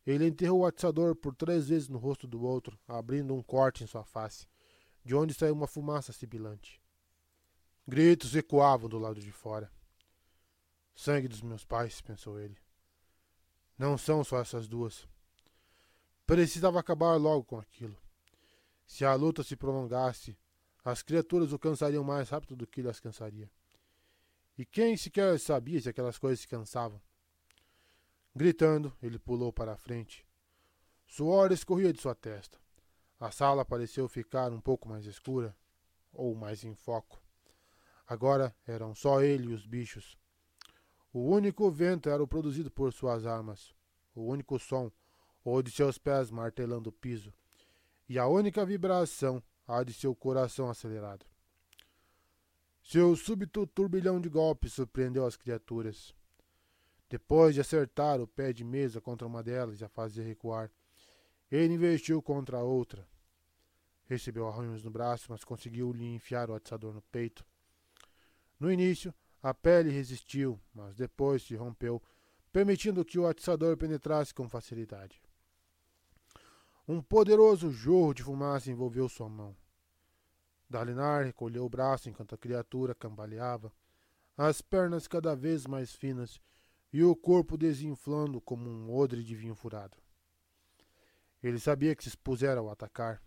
ele 0.07 0.27
enterrou 0.27 0.61
o 0.61 0.67
atiçador 0.67 1.15
por 1.15 1.35
três 1.35 1.69
vezes 1.69 1.89
no 1.89 1.99
rosto 1.99 2.27
do 2.27 2.43
outro, 2.43 2.79
abrindo 2.87 3.35
um 3.35 3.43
corte 3.43 3.85
em 3.85 3.87
sua 3.87 4.05
face, 4.05 4.47
de 5.05 5.15
onde 5.15 5.35
saiu 5.35 5.55
uma 5.55 5.67
fumaça 5.67 6.13
sibilante. 6.13 6.81
Gritos 7.87 8.35
ecoavam 8.35 8.89
do 8.89 8.99
lado 8.99 9.21
de 9.21 9.31
fora. 9.31 9.71
Sangue 10.95 11.29
dos 11.29 11.43
meus 11.43 11.65
pais, 11.65 12.01
pensou 12.01 12.39
ele. 12.41 12.57
Não 13.79 13.97
são 13.99 14.25
só 14.25 14.41
essas 14.41 14.67
duas. 14.67 15.07
Precisava 16.27 16.81
acabar 16.81 17.15
logo 17.17 17.45
com 17.45 17.59
aquilo. 17.59 17.97
Se 18.87 19.05
a 19.05 19.15
luta 19.15 19.43
se 19.43 19.55
prolongasse, 19.55 20.37
as 20.85 21.03
criaturas 21.03 21.53
o 21.53 21.59
cansariam 21.59 22.03
mais 22.03 22.29
rápido 22.31 22.57
do 22.57 22.67
que 22.67 22.81
ele 22.81 22.89
as 22.89 22.99
cansaria. 22.99 23.51
E 24.59 24.65
quem 24.65 24.97
sequer 24.97 25.39
sabia 25.39 25.81
se 25.81 25.89
aquelas 25.89 26.19
coisas 26.19 26.41
se 26.41 26.49
cansavam? 26.49 27.01
Gritando, 28.35 28.95
ele 29.03 29.19
pulou 29.19 29.53
para 29.53 29.73
a 29.73 29.77
frente. 29.77 30.27
Suor 31.07 31.53
escorria 31.53 31.93
de 31.93 32.01
sua 32.01 32.15
testa. 32.15 32.59
A 33.21 33.31
sala 33.31 33.65
pareceu 33.65 34.09
ficar 34.09 34.53
um 34.53 34.61
pouco 34.61 34.89
mais 34.89 35.07
escura, 35.07 35.57
ou 36.13 36.35
mais 36.35 36.65
em 36.65 36.75
foco. 36.75 37.21
Agora 38.07 38.55
eram 38.67 38.95
só 38.95 39.23
ele 39.23 39.51
e 39.51 39.55
os 39.55 39.67
bichos. 39.67 40.19
O 41.13 41.21
único 41.21 41.71
vento 41.71 42.09
era 42.09 42.23
o 42.23 42.29
produzido 42.29 42.71
por 42.71 42.93
suas 42.93 43.27
armas, 43.27 43.75
o 44.15 44.23
único 44.23 44.59
som, 44.59 44.91
o 45.45 45.63
de 45.63 45.71
seus 45.71 45.99
pés 45.99 46.31
martelando 46.31 46.91
o 46.91 46.93
piso, 46.93 47.33
e 48.09 48.19
a 48.19 48.27
única 48.27 48.65
vibração, 48.65 49.43
a 49.67 49.83
de 49.83 49.93
seu 49.93 50.15
coração 50.15 50.69
acelerado. 50.69 51.27
Seu 52.89 53.17
súbito 53.17 53.67
turbilhão 53.67 54.21
de 54.21 54.29
golpes 54.29 54.75
surpreendeu 54.75 55.27
as 55.27 55.37
criaturas. 55.37 56.15
Depois 57.11 57.53
de 57.53 57.61
acertar 57.61 58.21
o 58.21 58.29
pé 58.29 58.53
de 58.53 58.63
mesa 58.63 59.01
contra 59.01 59.27
uma 59.27 59.43
delas 59.43 59.81
e 59.81 59.85
a 59.85 59.89
fazer 59.89 60.23
recuar, 60.23 60.71
ele 61.51 61.75
investiu 61.75 62.23
contra 62.23 62.59
a 62.59 62.63
outra. 62.63 63.05
Recebeu 64.05 64.47
arranhos 64.47 64.85
no 64.85 64.91
braço, 64.93 65.27
mas 65.31 65.43
conseguiu 65.43 65.93
lhe 65.93 66.15
enfiar 66.15 66.49
o 66.49 66.55
atiçador 66.55 66.95
no 66.95 67.03
peito. 67.03 67.45
No 68.61 68.71
início, 68.71 69.13
a 69.43 69.53
pele 69.53 69.91
resistiu, 69.91 70.57
mas 70.73 70.95
depois 70.95 71.43
se 71.43 71.57
rompeu, 71.57 72.01
permitindo 72.53 73.05
que 73.05 73.19
o 73.19 73.27
atiçador 73.27 73.77
penetrasse 73.77 74.33
com 74.33 74.49
facilidade. 74.49 75.21
Um 76.87 77.03
poderoso 77.03 77.69
jorro 77.69 78.15
de 78.15 78.23
fumaça 78.23 78.71
envolveu 78.71 79.09
sua 79.09 79.29
mão. 79.29 79.57
Dalinar 80.69 81.25
recolheu 81.25 81.65
o 81.65 81.69
braço 81.69 82.09
enquanto 82.09 82.35
a 82.35 82.39
criatura 82.39 82.95
cambaleava, 82.95 83.73
as 84.37 84.61
pernas 84.61 85.07
cada 85.07 85.35
vez 85.35 85.67
mais 85.67 85.95
finas 85.95 86.41
e 86.93 87.03
o 87.03 87.15
corpo 87.15 87.57
desinflando 87.57 88.41
como 88.41 88.69
um 88.69 88.95
odre 88.95 89.23
de 89.23 89.35
vinho 89.35 89.55
furado. 89.55 89.97
Ele 91.43 91.59
sabia 91.59 91.95
que 91.95 92.03
se 92.03 92.09
expusera 92.11 92.61
ao 92.61 92.71
atacar. 92.71 93.23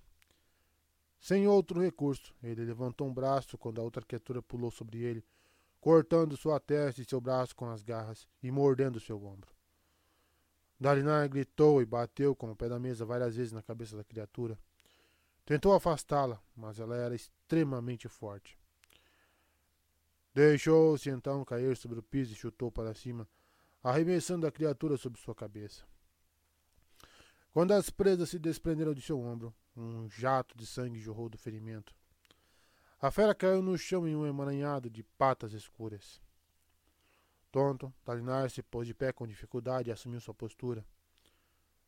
Sem 1.19 1.47
outro 1.47 1.81
recurso, 1.81 2.33
ele 2.41 2.65
levantou 2.65 3.07
um 3.07 3.13
braço 3.13 3.57
quando 3.57 3.79
a 3.79 3.83
outra 3.83 4.03
criatura 4.03 4.41
pulou 4.41 4.71
sobre 4.71 4.99
ele, 4.99 5.25
cortando 5.79 6.37
sua 6.37 6.59
testa 6.59 7.01
e 7.01 7.05
seu 7.05 7.21
braço 7.21 7.55
com 7.55 7.69
as 7.69 7.83
garras 7.83 8.27
e 8.43 8.51
mordendo 8.51 8.99
seu 8.99 9.23
ombro. 9.23 9.53
Dalinar 10.79 11.27
gritou 11.27 11.81
e 11.81 11.85
bateu 11.85 12.35
com 12.35 12.51
o 12.51 12.55
pé 12.55 12.69
da 12.69 12.79
mesa 12.79 13.05
várias 13.05 13.35
vezes 13.35 13.51
na 13.51 13.61
cabeça 13.61 13.97
da 13.97 14.03
criatura. 14.03 14.57
Tentou 15.49 15.73
afastá-la, 15.73 16.39
mas 16.55 16.79
ela 16.79 16.95
era 16.95 17.15
extremamente 17.15 18.07
forte. 18.07 18.55
Deixou-se 20.31 21.09
então 21.09 21.43
cair 21.43 21.75
sobre 21.75 21.97
o 21.97 22.03
piso 22.03 22.33
e 22.33 22.35
chutou 22.35 22.71
para 22.71 22.93
cima, 22.93 23.27
arremessando 23.83 24.45
a 24.45 24.51
criatura 24.51 24.95
sobre 24.95 25.19
sua 25.19 25.33
cabeça. 25.33 25.83
Quando 27.51 27.71
as 27.71 27.89
presas 27.89 28.29
se 28.29 28.37
desprenderam 28.37 28.93
de 28.93 29.01
seu 29.01 29.19
ombro, 29.19 29.51
um 29.75 30.07
jato 30.07 30.55
de 30.55 30.67
sangue 30.67 30.99
jorrou 30.99 31.27
do 31.27 31.37
ferimento. 31.39 31.95
A 33.01 33.09
fera 33.09 33.33
caiu 33.33 33.63
no 33.63 33.75
chão 33.75 34.07
em 34.07 34.15
um 34.15 34.27
emaranhado 34.27 34.87
de 34.87 35.01
patas 35.01 35.53
escuras. 35.53 36.21
Tonto, 37.51 37.91
Talinar 38.05 38.51
se 38.51 38.61
pôs 38.61 38.85
de 38.85 38.93
pé 38.93 39.11
com 39.11 39.25
dificuldade 39.25 39.89
e 39.89 39.91
assumiu 39.91 40.21
sua 40.21 40.35
postura. 40.35 40.85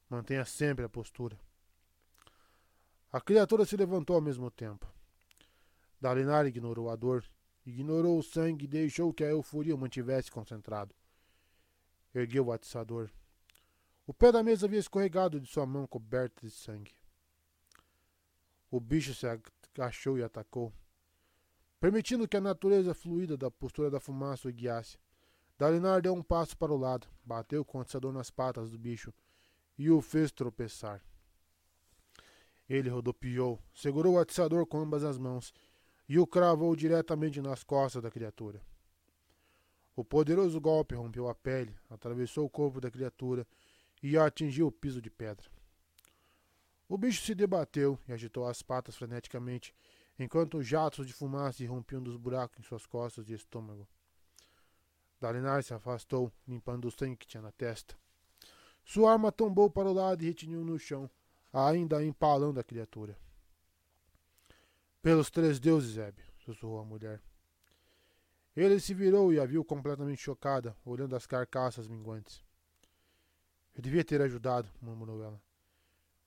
Mantenha 0.10 0.46
sempre 0.46 0.84
a 0.84 0.90
postura. 0.90 1.40
A 3.12 3.20
criatura 3.20 3.66
se 3.66 3.76
levantou 3.76 4.16
ao 4.16 4.22
mesmo 4.22 4.50
tempo. 4.50 4.88
Dalinar 6.00 6.46
ignorou 6.46 6.90
a 6.90 6.96
dor, 6.96 7.24
ignorou 7.66 8.18
o 8.18 8.24
sangue 8.24 8.66
e 8.66 8.68
deixou 8.68 9.14
que 9.14 9.24
a 9.24 9.30
euforia 9.30 9.76
o 9.76 9.78
mantivesse 9.78 10.32
concentrado 10.32 10.96
ergueu 12.14 12.48
o 12.48 12.52
atiçador. 12.52 13.10
O 14.06 14.14
pé 14.14 14.32
da 14.32 14.44
mesa 14.44 14.66
havia 14.66 14.80
escorregado 14.80 15.40
de 15.40 15.48
sua 15.48 15.66
mão 15.66 15.88
coberta 15.88 16.46
de 16.46 16.52
sangue. 16.52 16.94
O 18.70 18.80
bicho 18.80 19.14
se 19.14 19.26
agachou 19.28 20.18
e 20.18 20.24
atacou. 20.24 20.74
Permitindo 21.80 22.28
que 22.28 22.38
a 22.38 22.42
natureza 22.42 22.94
fluida 22.94 23.38
da 23.38 23.50
postura 23.50 23.90
da 23.90 24.00
fumaça 24.00 24.48
o 24.48 24.52
guiasse, 24.52 24.98
Dalinar 25.58 26.02
deu 26.02 26.14
um 26.14 26.24
passo 26.24 26.58
para 26.58 26.74
o 26.74 26.78
lado, 26.78 27.08
bateu 27.24 27.66
o 27.68 27.80
atiçador 27.80 28.12
nas 28.12 28.30
patas 28.30 28.72
do 28.72 28.80
bicho 28.80 29.14
e 29.78 29.90
o 29.90 30.02
fez 30.02 30.32
tropeçar. 30.32 31.02
Ele 32.72 32.88
rodopiou, 32.88 33.62
segurou 33.74 34.14
o 34.14 34.18
atiçador 34.18 34.66
com 34.66 34.80
ambas 34.80 35.04
as 35.04 35.18
mãos 35.18 35.54
e 36.08 36.18
o 36.18 36.26
cravou 36.26 36.74
diretamente 36.74 37.42
nas 37.42 37.66
costas 37.66 38.02
da 38.02 38.10
criatura. 38.10 38.62
O 39.94 40.06
poderoso 40.06 40.60
golpe 40.62 40.96
rompeu 40.96 41.28
a 41.28 41.36
pele, 41.36 41.76
atravessou 41.90 42.46
o 42.46 42.50
corpo 42.50 42.80
da 42.80 42.90
criatura 42.90 43.46
e 44.02 44.18
atingiu 44.18 44.68
o 44.68 44.72
piso 44.72 45.02
de 45.02 45.10
pedra. 45.10 45.52
O 46.88 46.98
bicho 46.98 47.22
se 47.26 47.36
debateu 47.36 48.00
e 48.08 48.14
agitou 48.14 48.48
as 48.48 48.62
patas 48.62 48.96
freneticamente, 48.96 49.76
enquanto 50.18 50.64
jatos 50.64 51.06
de 51.06 51.12
fumaça 51.12 51.62
irrompiam 51.62 52.02
dos 52.02 52.16
buracos 52.16 52.58
em 52.58 52.64
suas 52.64 52.86
costas 52.86 53.28
e 53.28 53.34
estômago. 53.34 53.86
Dalinar 55.20 55.62
se 55.62 55.74
afastou, 55.74 56.32
limpando 56.48 56.88
o 56.88 56.92
sangue 56.92 57.18
que 57.18 57.28
tinha 57.28 57.44
na 57.44 57.52
testa. 57.52 57.98
Sua 58.86 59.12
arma 59.12 59.30
tombou 59.30 59.70
para 59.70 59.90
o 59.90 59.94
lado 59.94 60.24
e 60.24 60.28
retiniu 60.28 60.64
no 60.64 60.80
chão, 60.80 61.10
ainda 61.52 62.04
empalando 62.04 62.60
a 62.60 62.64
criatura. 62.64 63.18
Pelos 65.02 65.30
três 65.30 65.60
deuses, 65.60 65.98
Hebe, 65.98 66.24
sussurrou 66.40 66.80
a 66.80 66.86
mulher. 66.86 67.22
Ele 68.56 68.80
se 68.80 68.94
virou 68.94 69.34
e 69.34 69.40
a 69.40 69.46
viu 69.46 69.64
completamente 69.64 70.22
chocada, 70.22 70.76
olhando 70.86 71.16
as 71.16 71.26
carcaças 71.26 71.88
minguantes. 71.88 72.44
Eu 73.74 73.82
devia 73.82 74.04
ter 74.04 74.22
ajudado, 74.22 74.70
murmurou 74.82 75.24
ela. 75.24 75.42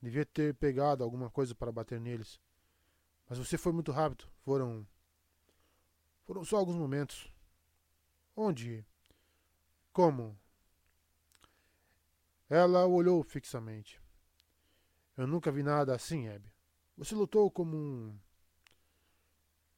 Devia 0.01 0.25
ter 0.25 0.55
pegado 0.55 1.05
alguma 1.05 1.31
coisa 1.31 1.55
para 1.55 1.73
bater 1.73 2.01
neles. 2.01 2.41
Mas 3.29 3.39
você 3.39 3.57
foi 3.57 3.73
muito 3.73 3.93
rápido. 3.93 4.27
Foram. 4.43 4.87
Foram 6.25 6.45
só 6.45 6.57
alguns 6.57 6.77
momentos. 6.77 7.33
Onde? 8.37 8.85
Como? 9.93 10.39
Ela 12.49 12.87
olhou 12.87 13.23
fixamente. 13.23 14.04
Eu 15.17 15.27
nunca 15.27 15.53
vi 15.53 15.63
nada 15.63 15.95
assim, 15.95 16.29
Abby. 16.29 16.53
Você 16.97 17.15
lutou 17.15 17.51
como 17.51 17.77
um. 17.77 18.19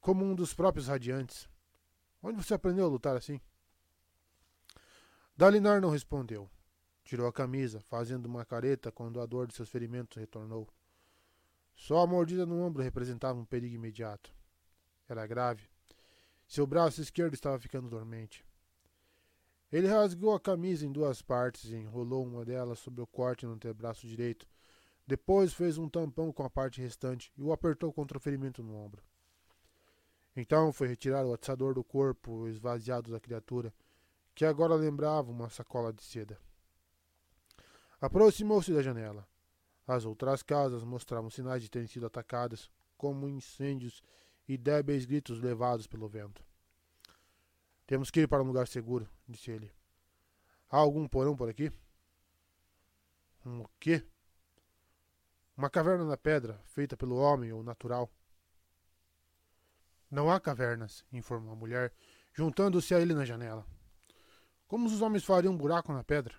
como 0.00 0.24
um 0.24 0.34
dos 0.34 0.54
próprios 0.54 0.88
radiantes. 0.88 1.48
Onde 2.22 2.42
você 2.42 2.54
aprendeu 2.54 2.86
a 2.86 2.88
lutar 2.88 3.16
assim? 3.16 3.40
Dalinar 5.36 5.80
não 5.80 5.90
respondeu. 5.90 6.50
Tirou 7.04 7.26
a 7.26 7.32
camisa, 7.32 7.80
fazendo 7.80 8.26
uma 8.26 8.44
careta 8.44 8.90
quando 8.90 9.20
a 9.20 9.26
dor 9.26 9.46
de 9.46 9.54
seus 9.54 9.68
ferimentos 9.68 10.16
retornou. 10.16 10.68
Só 11.74 11.98
a 11.98 12.06
mordida 12.06 12.46
no 12.46 12.60
ombro 12.60 12.82
representava 12.82 13.38
um 13.38 13.44
perigo 13.44 13.74
imediato. 13.74 14.34
Era 15.08 15.26
grave. 15.26 15.68
Seu 16.48 16.66
braço 16.66 17.00
esquerdo 17.00 17.34
estava 17.34 17.58
ficando 17.58 17.88
dormente. 17.90 18.44
Ele 19.70 19.86
rasgou 19.86 20.34
a 20.34 20.40
camisa 20.40 20.86
em 20.86 20.92
duas 20.92 21.20
partes 21.20 21.70
e 21.70 21.76
enrolou 21.76 22.24
uma 22.24 22.44
delas 22.44 22.78
sobre 22.78 23.02
o 23.02 23.06
corte 23.06 23.44
no 23.44 23.52
antebraço 23.52 24.06
direito. 24.06 24.48
Depois 25.06 25.52
fez 25.52 25.78
um 25.78 25.88
tampão 25.88 26.32
com 26.32 26.42
a 26.42 26.50
parte 26.50 26.80
restante 26.80 27.32
e 27.36 27.42
o 27.42 27.52
apertou 27.52 27.92
contra 27.92 28.18
o 28.18 28.20
ferimento 28.20 28.62
no 28.62 28.74
ombro. 28.74 29.02
Então 30.34 30.72
foi 30.72 30.88
retirar 30.88 31.24
o 31.24 31.32
atiçador 31.32 31.74
do 31.74 31.84
corpo 31.84 32.48
esvaziado 32.48 33.10
da 33.10 33.20
criatura, 33.20 33.72
que 34.34 34.44
agora 34.44 34.74
lembrava 34.74 35.30
uma 35.30 35.48
sacola 35.48 35.92
de 35.92 36.02
seda. 36.02 36.38
Aproximou-se 38.00 38.72
da 38.72 38.82
janela. 38.82 39.26
As 39.86 40.04
outras 40.04 40.42
casas 40.42 40.82
mostravam 40.82 41.30
sinais 41.30 41.62
de 41.62 41.70
terem 41.70 41.86
sido 41.86 42.06
atacadas, 42.06 42.68
como 42.98 43.28
incêndios 43.28 44.02
e 44.48 44.58
débeis 44.58 45.06
gritos 45.06 45.40
levados 45.40 45.86
pelo 45.86 46.08
vento. 46.08 46.44
Temos 47.86 48.10
que 48.10 48.20
ir 48.20 48.28
para 48.28 48.42
um 48.42 48.46
lugar 48.46 48.66
seguro, 48.66 49.08
disse 49.28 49.50
ele. 49.50 49.70
Há 50.68 50.78
algum 50.78 51.06
porão 51.06 51.36
por 51.36 51.48
aqui? 51.48 51.70
Um 53.44 53.64
quê? 53.78 54.04
Uma 55.56 55.70
caverna 55.70 56.04
na 56.04 56.16
pedra, 56.16 56.60
feita 56.64 56.96
pelo 56.96 57.16
homem 57.16 57.52
ou 57.52 57.62
natural. 57.62 58.10
Não 60.10 60.30
há 60.30 60.38
cavernas, 60.38 61.04
informou 61.12 61.52
a 61.52 61.56
mulher, 61.56 61.92
juntando-se 62.32 62.94
a 62.94 63.00
ele 63.00 63.14
na 63.14 63.24
janela. 63.24 63.66
Como 64.68 64.86
os 64.86 65.00
homens 65.00 65.24
fariam 65.24 65.54
um 65.54 65.56
buraco 65.56 65.92
na 65.92 66.04
pedra? 66.04 66.34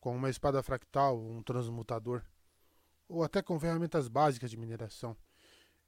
com 0.00 0.14
uma 0.14 0.30
espada 0.30 0.62
fractal 0.62 1.18
ou 1.18 1.30
um 1.30 1.42
transmutador, 1.42 2.24
ou 3.08 3.22
até 3.22 3.42
com 3.42 3.58
ferramentas 3.58 4.08
básicas 4.08 4.50
de 4.50 4.56
mineração. 4.56 5.16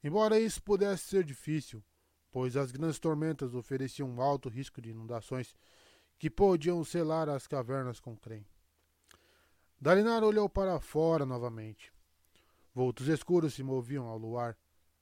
Embora 0.02 0.38
isso 0.38 0.62
pudesse 0.62 1.04
ser 1.04 1.24
difícil, 1.24 1.82
pois 2.30 2.56
as 2.56 2.70
grandes 2.70 2.98
tormentas 2.98 3.54
ofereciam 3.54 4.08
um 4.08 4.20
alto 4.20 4.48
risco 4.48 4.80
de 4.80 4.90
inundações 4.90 5.54
que 6.18 6.30
podiam 6.30 6.82
selar 6.84 7.28
as 7.28 7.46
cavernas 7.46 8.00
com 8.00 8.16
creme. 8.16 8.46
Dalinar 9.80 10.22
olhou 10.22 10.46
para 10.46 10.78
fora 10.78 11.24
novamente. 11.24 11.90
Vultos 12.74 13.08
escuros 13.08 13.54
se 13.54 13.62
moviam 13.62 14.06
ao 14.06 14.18
luar. 14.18 14.54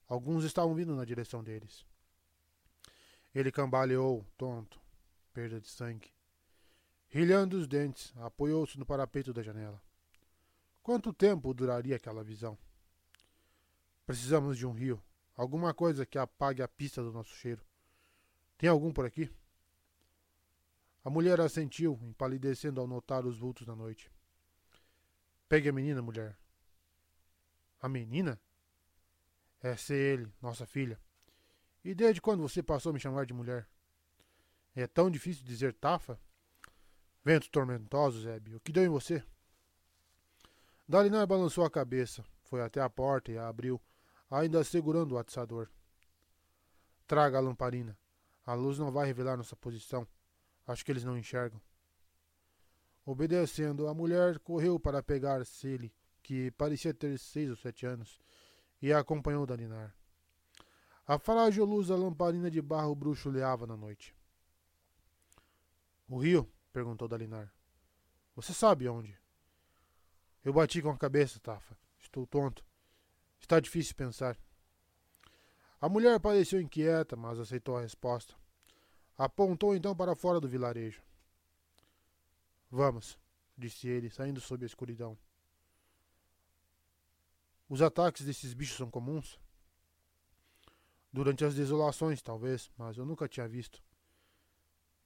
Alguns 0.07 0.45
estavam 0.45 0.73
vindo 0.73 0.95
na 0.95 1.05
direção 1.05 1.43
deles. 1.43 1.85
Ele 3.35 3.51
cambaleou, 3.51 4.25
tonto, 4.37 4.81
perda 5.33 5.61
de 5.61 5.69
sangue. 5.69 6.13
Rilhando 7.09 7.57
os 7.57 7.67
dentes, 7.67 8.13
apoiou-se 8.19 8.79
no 8.79 8.87
parapeito 8.87 9.33
da 9.33 9.43
janela. 9.43 9.83
Quanto 10.81 11.13
tempo 11.13 11.53
duraria 11.53 11.97
aquela 11.97 12.23
visão? 12.23 12.57
Precisamos 14.07 14.57
de 14.57 14.65
um 14.65 14.73
rio, 14.73 15.03
alguma 15.35 15.75
coisa 15.75 16.07
que 16.07 16.19
apague 16.19 16.63
a 16.63 16.69
pista 16.69 17.03
do 17.03 17.13
nosso 17.13 17.35
cheiro. 17.35 17.67
Tem 18.57 18.71
algum 18.71 18.93
por 18.93 19.05
aqui? 19.05 19.29
A 21.05 21.11
mulher 21.11 21.41
assentiu, 21.41 21.99
empalidecendo 22.03 22.81
ao 22.81 22.87
notar 22.87 23.27
os 23.27 23.39
vultos 23.39 23.67
da 23.67 23.75
noite. 23.75 24.11
Pegue 25.49 25.69
a 25.69 25.73
menina, 25.73 26.03
mulher. 26.03 26.37
A 27.81 27.89
menina? 27.89 28.41
Essa 29.63 29.95
é 29.95 29.97
ele, 29.97 30.33
nossa 30.43 30.67
filha. 30.67 31.01
E 31.85 31.95
desde 31.95 32.21
quando 32.21 32.43
você 32.43 32.63
passou 32.63 32.91
a 32.91 32.93
me 32.93 33.01
chamar 33.01 33.25
de 33.25 33.33
mulher? 33.33 33.67
É 34.75 34.87
tão 34.87 35.11
difícil 35.11 35.45
dizer 35.45 35.73
Tafa? 35.75 36.21
Ventos 37.25 37.49
tormentosos, 37.49 38.27
Hebe, 38.27 38.55
o 38.55 38.61
que 38.61 38.73
deu 38.73 38.85
em 38.85 38.89
você? 38.89 39.25
Dalinar 40.87 41.27
balançou 41.27 41.65
a 41.65 41.71
cabeça, 41.71 42.25
foi 42.45 42.63
até 42.63 42.81
a 42.81 42.89
porta 42.89 43.33
e 43.33 43.39
a 43.39 43.49
abriu, 43.49 43.81
ainda 44.31 44.63
segurando 44.65 45.13
o 45.13 45.19
atiçador. 45.19 45.69
Traga 47.07 47.39
a 47.39 47.41
lamparina. 47.41 47.99
A 48.45 48.55
luz 48.55 48.79
não 48.79 48.91
vai 48.91 49.07
revelar 49.07 49.37
nossa 49.37 49.57
posição. 49.57 50.07
Acho 50.67 50.85
que 50.85 50.93
eles 50.93 51.05
não 51.05 51.19
enxergam. 51.19 51.61
Obedecendo, 53.11 53.89
a 53.89 53.95
mulher 53.95 54.39
correu 54.39 54.79
para 54.79 55.03
pegar 55.03 55.43
Cele, 55.47 55.91
que 56.23 56.51
parecia 56.51 56.93
ter 56.93 57.19
seis 57.19 57.49
ou 57.49 57.57
sete 57.57 57.87
anos, 57.87 58.21
e 58.83 58.93
a 58.93 58.99
acompanhou 58.99 59.47
Dalinar. 59.47 59.97
A 61.07 61.19
frágil 61.19 61.65
luz 61.65 61.89
da 61.89 61.97
lamparina 61.97 62.51
de 62.51 62.61
barro 62.61 62.95
bruxuleava 62.95 63.67
na 63.67 63.79
noite. 63.79 64.15
O 66.07 66.19
rio, 66.19 66.47
perguntou 66.71 67.09
Dalinar. 67.09 67.51
Você 68.37 68.53
sabe 68.53 68.87
onde? 68.91 69.19
Eu 70.45 70.53
bati 70.53 70.83
com 70.83 70.91
a 70.91 70.99
cabeça, 70.99 71.41
Tafa. 71.41 71.79
Estou 71.99 72.27
tonto. 72.27 72.63
Está 73.41 73.59
difícil 73.59 73.95
pensar. 73.95 74.37
A 75.81 75.89
mulher 75.89 76.21
pareceu 76.21 76.61
inquieta, 76.61 77.17
mas 77.17 77.39
aceitou 77.39 77.79
a 77.79 77.81
resposta. 77.81 78.35
Apontou 79.17 79.75
então 79.75 79.97
para 79.97 80.15
fora 80.15 80.39
do 80.39 80.47
vilarejo. 80.47 81.08
Vamos, 82.71 83.19
disse 83.57 83.89
ele, 83.89 84.11
saindo 84.11 84.41
sob 84.41 84.65
a 84.65 84.67
escuridão. 84.67 85.17
Os 87.69 87.83
ataques 87.83 88.25
desses 88.25 88.55
bichos 88.55 88.77
são 88.77 88.91
comuns? 88.91 89.39
Durante 91.13 91.45
as 91.45 91.55
desolações, 91.55 92.23
talvez, 92.23 92.71
mas 92.77 92.97
eu 92.97 93.05
nunca 93.05 93.29
tinha 93.29 93.49
visto. 93.49 93.83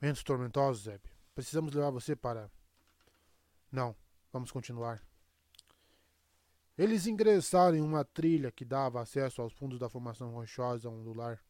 Ventos 0.01 0.23
tormentosos, 0.23 0.85
Zeb. 0.85 1.01
Precisamos 1.35 1.73
levar 1.73 1.91
você 1.91 2.15
para. 2.15 2.51
Não, 3.71 3.97
vamos 4.33 4.51
continuar. 4.51 5.03
Eles 6.77 7.07
ingressaram 7.07 7.77
em 7.77 7.81
uma 7.81 8.05
trilha 8.05 8.51
que 8.51 8.65
dava 8.65 9.01
acesso 9.01 9.41
aos 9.41 9.53
fundos 9.53 9.79
da 9.79 9.89
formação 9.89 10.33
rochosa 10.33 10.89
ondular. 10.89 11.41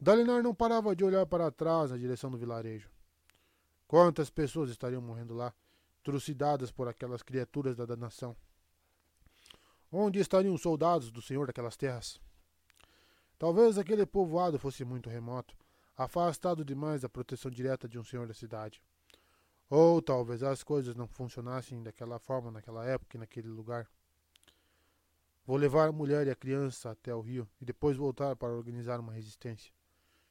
Dalinar 0.00 0.42
não 0.42 0.54
parava 0.54 0.96
de 0.96 1.04
olhar 1.04 1.26
para 1.26 1.50
trás 1.50 1.90
na 1.90 1.98
direção 1.98 2.30
do 2.30 2.38
vilarejo. 2.38 2.90
Quantas 3.90 4.30
pessoas 4.30 4.70
estariam 4.70 5.02
morrendo 5.02 5.34
lá, 5.34 5.52
trucidadas 6.04 6.70
por 6.70 6.86
aquelas 6.86 7.24
criaturas 7.24 7.74
da 7.74 7.84
danação? 7.84 8.36
Onde 9.90 10.20
estariam 10.20 10.54
os 10.54 10.62
soldados 10.62 11.10
do 11.10 11.20
senhor 11.20 11.48
daquelas 11.48 11.76
terras? 11.76 12.20
Talvez 13.36 13.76
aquele 13.78 14.06
povoado 14.06 14.60
fosse 14.60 14.84
muito 14.84 15.10
remoto, 15.10 15.56
afastado 15.96 16.64
demais 16.64 17.00
da 17.00 17.08
proteção 17.08 17.50
direta 17.50 17.88
de 17.88 17.98
um 17.98 18.04
senhor 18.04 18.28
da 18.28 18.32
cidade. 18.32 18.80
Ou 19.68 20.00
talvez 20.00 20.44
as 20.44 20.62
coisas 20.62 20.94
não 20.94 21.08
funcionassem 21.08 21.82
daquela 21.82 22.20
forma 22.20 22.52
naquela 22.52 22.86
época 22.86 23.16
e 23.16 23.18
naquele 23.18 23.48
lugar. 23.48 23.90
Vou 25.44 25.56
levar 25.56 25.88
a 25.88 25.92
mulher 25.92 26.28
e 26.28 26.30
a 26.30 26.36
criança 26.36 26.92
até 26.92 27.12
o 27.12 27.20
rio 27.20 27.50
e 27.60 27.64
depois 27.64 27.96
voltar 27.96 28.36
para 28.36 28.52
organizar 28.52 29.00
uma 29.00 29.12
resistência. 29.12 29.72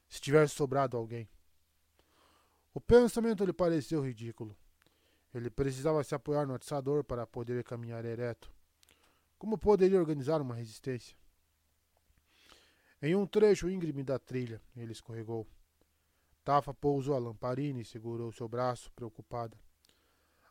Se 0.08 0.18
tivesse 0.18 0.54
sobrado 0.54 0.96
alguém. 0.96 1.28
O 2.72 2.80
pensamento 2.80 3.44
lhe 3.44 3.52
pareceu 3.52 4.00
ridículo. 4.04 4.56
Ele 5.34 5.50
precisava 5.50 6.02
se 6.04 6.14
apoiar 6.14 6.46
no 6.46 6.54
atiçador 6.54 7.02
para 7.02 7.26
poder 7.26 7.62
caminhar 7.64 8.04
ereto. 8.04 8.50
Como 9.38 9.58
poderia 9.58 9.98
organizar 9.98 10.40
uma 10.40 10.54
resistência? 10.54 11.16
Em 13.02 13.14
um 13.14 13.26
trecho 13.26 13.68
íngreme 13.68 14.04
da 14.04 14.18
trilha, 14.18 14.60
ele 14.76 14.92
escorregou. 14.92 15.46
Tafa 16.44 16.72
pousou 16.72 17.14
a 17.14 17.18
lamparina 17.18 17.80
e 17.80 17.84
segurou 17.84 18.32
seu 18.32 18.48
braço, 18.48 18.92
preocupada. 18.92 19.58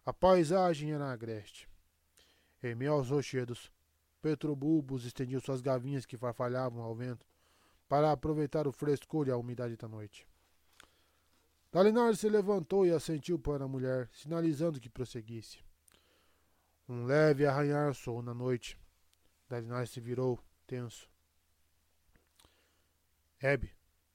A 0.05 0.13
paisagem 0.13 0.91
era 0.91 1.11
agreste. 1.11 1.69
Em 2.61 2.75
meio 2.75 2.93
aos 2.93 3.09
rochedos, 3.09 3.71
Petrobulbos 4.21 5.05
estendiam 5.05 5.39
suas 5.39 5.61
gavinhas 5.61 6.05
que 6.05 6.17
farfalhavam 6.17 6.83
ao 6.83 6.93
vento 6.93 7.25
para 7.87 8.11
aproveitar 8.11 8.67
o 8.67 8.71
frescor 8.71 9.27
e 9.27 9.31
a 9.31 9.37
umidade 9.37 9.77
da 9.77 9.87
noite. 9.87 10.28
Dalinar 11.71 12.15
se 12.15 12.27
levantou 12.27 12.83
e 12.83 12.91
assentiu 12.91 13.37
para 13.37 13.65
a 13.65 13.67
mulher, 13.67 14.09
sinalizando 14.11 14.79
que 14.79 14.89
prosseguisse. 14.89 15.63
Um 16.87 17.05
leve 17.05 17.45
arranhar 17.45 17.93
soou 17.93 18.23
na 18.23 18.33
noite. 18.33 18.75
Dalinar 19.47 19.87
se 19.87 19.99
virou, 19.99 20.39
tenso. 20.65 21.07
Hebe, 23.39 23.71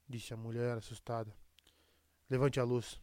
disse 0.07 0.33
a 0.33 0.37
mulher, 0.37 0.77
assustada. 0.77 1.33
Levante 2.29 2.59
a 2.59 2.65
luz. 2.65 2.99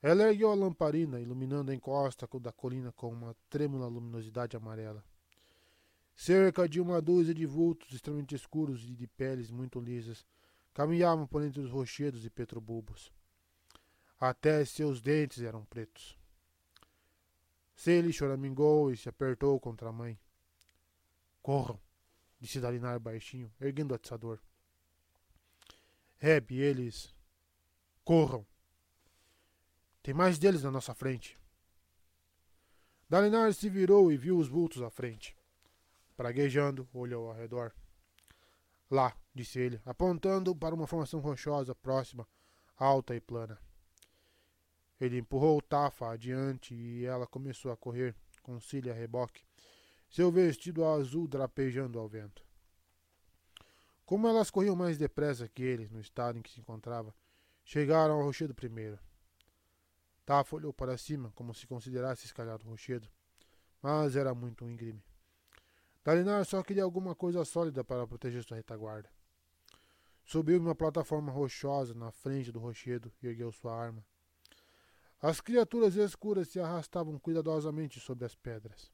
Ela 0.00 0.28
ergueu 0.28 0.52
a 0.52 0.54
lamparina, 0.54 1.20
iluminando 1.20 1.72
a 1.72 1.74
encosta 1.74 2.28
da 2.38 2.52
colina 2.52 2.92
com 2.92 3.10
uma 3.10 3.34
trêmula 3.50 3.88
luminosidade 3.88 4.56
amarela. 4.56 5.04
Cerca 6.14 6.68
de 6.68 6.80
uma 6.80 7.02
dúzia 7.02 7.34
de 7.34 7.46
vultos 7.46 7.92
extremamente 7.92 8.36
escuros 8.36 8.84
e 8.84 8.94
de 8.94 9.08
peles 9.08 9.50
muito 9.50 9.80
lisas 9.80 10.24
caminhavam 10.72 11.26
por 11.26 11.42
entre 11.42 11.60
os 11.60 11.70
rochedos 11.70 12.24
e 12.24 12.30
petrobulbos. 12.30 13.12
Até 14.18 14.64
seus 14.64 15.00
dentes 15.00 15.42
eram 15.42 15.64
pretos. 15.64 16.18
Sele 17.74 18.12
choramingou 18.12 18.92
e 18.92 18.96
se 18.96 19.08
apertou 19.08 19.58
contra 19.58 19.88
a 19.88 19.92
mãe. 19.92 20.18
Corram, 21.42 21.80
disse 22.40 22.60
Dalinar 22.60 22.98
baixinho, 23.00 23.52
erguendo 23.60 23.92
o 23.92 23.94
atiçador. 23.94 24.38
Reb, 26.18 26.52
eles. 26.52 27.14
Corram. 28.04 28.46
Tem 30.02 30.14
mais 30.14 30.38
deles 30.38 30.62
na 30.62 30.70
nossa 30.70 30.94
frente. 30.94 31.38
Dalinar 33.08 33.52
se 33.52 33.68
virou 33.68 34.10
e 34.10 34.16
viu 34.16 34.38
os 34.38 34.48
vultos 34.48 34.82
à 34.82 34.90
frente. 34.90 35.36
Praguejando, 36.16 36.88
olhou 36.92 37.28
ao 37.28 37.34
redor. 37.34 37.74
Lá, 38.90 39.16
disse 39.34 39.58
ele, 39.58 39.80
apontando 39.84 40.54
para 40.54 40.74
uma 40.74 40.86
formação 40.86 41.20
rochosa 41.20 41.74
próxima, 41.74 42.26
alta 42.76 43.14
e 43.14 43.20
plana. 43.20 43.58
Ele 45.04 45.18
empurrou 45.18 45.60
Tafa 45.60 46.10
adiante 46.10 46.74
e 46.74 47.04
ela 47.04 47.26
começou 47.26 47.70
a 47.70 47.76
correr, 47.76 48.14
com 48.42 48.58
Cília 48.58 48.94
reboque, 48.94 49.44
seu 50.08 50.32
vestido 50.32 50.82
azul 50.82 51.28
drapejando 51.28 51.98
ao 51.98 52.08
vento. 52.08 52.42
Como 54.06 54.26
elas 54.26 54.50
corriam 54.50 54.74
mais 54.74 54.96
depressa 54.96 55.46
que 55.46 55.62
ele, 55.62 55.88
no 55.90 56.00
estado 56.00 56.38
em 56.38 56.42
que 56.42 56.50
se 56.50 56.60
encontrava, 56.60 57.14
chegaram 57.64 58.14
ao 58.14 58.22
rochedo 58.22 58.54
primeiro. 58.54 58.98
Tafa 60.24 60.56
olhou 60.56 60.72
para 60.72 60.96
cima, 60.96 61.30
como 61.34 61.54
se 61.54 61.66
considerasse 61.66 62.24
escalar 62.24 62.60
o 62.62 62.68
rochedo, 62.70 63.06
mas 63.82 64.16
era 64.16 64.34
muito 64.34 64.64
íngreme. 64.64 65.04
Dalinar 66.02 66.44
só 66.46 66.62
queria 66.62 66.82
alguma 66.82 67.14
coisa 67.14 67.44
sólida 67.44 67.84
para 67.84 68.06
proteger 68.06 68.42
sua 68.42 68.56
retaguarda. 68.56 69.10
Subiu 70.24 70.58
uma 70.58 70.74
plataforma 70.74 71.30
rochosa 71.30 71.92
na 71.92 72.10
frente 72.10 72.50
do 72.50 72.58
rochedo 72.58 73.12
e 73.22 73.26
ergueu 73.26 73.52
sua 73.52 73.74
arma. 73.74 74.02
As 75.26 75.40
criaturas 75.40 75.96
escuras 75.96 76.48
se 76.48 76.60
arrastavam 76.60 77.18
cuidadosamente 77.18 77.98
sobre 77.98 78.26
as 78.26 78.34
pedras. 78.34 78.92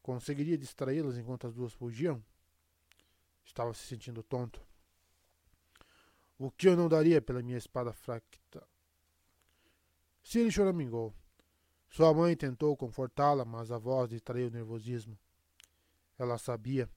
Conseguiria 0.00 0.56
distraí-las 0.56 1.18
enquanto 1.18 1.46
as 1.46 1.52
duas 1.52 1.74
fugiam? 1.74 2.24
Estava 3.44 3.74
se 3.74 3.86
sentindo 3.86 4.22
tonto. 4.22 4.66
O 6.38 6.50
que 6.50 6.68
eu 6.68 6.74
não 6.74 6.88
daria 6.88 7.20
pela 7.20 7.42
minha 7.42 7.58
espada 7.58 7.92
fracta? 7.92 8.66
Ciri 10.22 10.50
choramingou. 10.50 11.12
Sua 11.90 12.14
mãe 12.14 12.34
tentou 12.34 12.74
confortá-la, 12.74 13.44
mas 13.44 13.70
a 13.70 13.76
voz 13.76 14.08
distraiu 14.08 14.48
o 14.48 14.50
nervosismo. 14.50 15.18
Ela 16.18 16.38
sabia. 16.38 16.88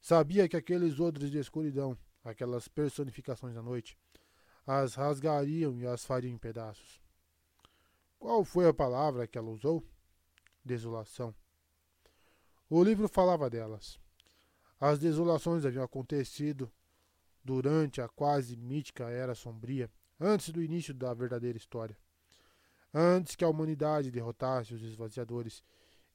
Sabia 0.00 0.48
que 0.48 0.56
aqueles 0.56 0.98
odres 0.98 1.30
de 1.30 1.38
escuridão, 1.38 1.96
aquelas 2.24 2.66
personificações 2.66 3.54
da 3.54 3.62
noite, 3.62 3.96
as 4.66 4.96
rasgariam 4.96 5.78
e 5.78 5.86
as 5.86 6.04
fariam 6.04 6.34
em 6.34 6.38
pedaços. 6.38 7.01
Qual 8.22 8.44
foi 8.44 8.68
a 8.68 8.72
palavra 8.72 9.26
que 9.26 9.36
ela 9.36 9.50
usou? 9.50 9.84
Desolação. 10.64 11.34
O 12.70 12.80
livro 12.80 13.08
falava 13.08 13.50
delas. 13.50 13.98
As 14.78 15.00
desolações 15.00 15.66
haviam 15.66 15.82
acontecido 15.82 16.70
durante 17.42 18.00
a 18.00 18.08
quase 18.08 18.56
mítica 18.56 19.10
Era 19.10 19.34
Sombria, 19.34 19.90
antes 20.20 20.50
do 20.50 20.62
início 20.62 20.94
da 20.94 21.12
verdadeira 21.12 21.58
história. 21.58 21.98
Antes 22.94 23.34
que 23.34 23.44
a 23.44 23.48
humanidade 23.48 24.12
derrotasse 24.12 24.72
os 24.72 24.84
esvaziadores 24.84 25.60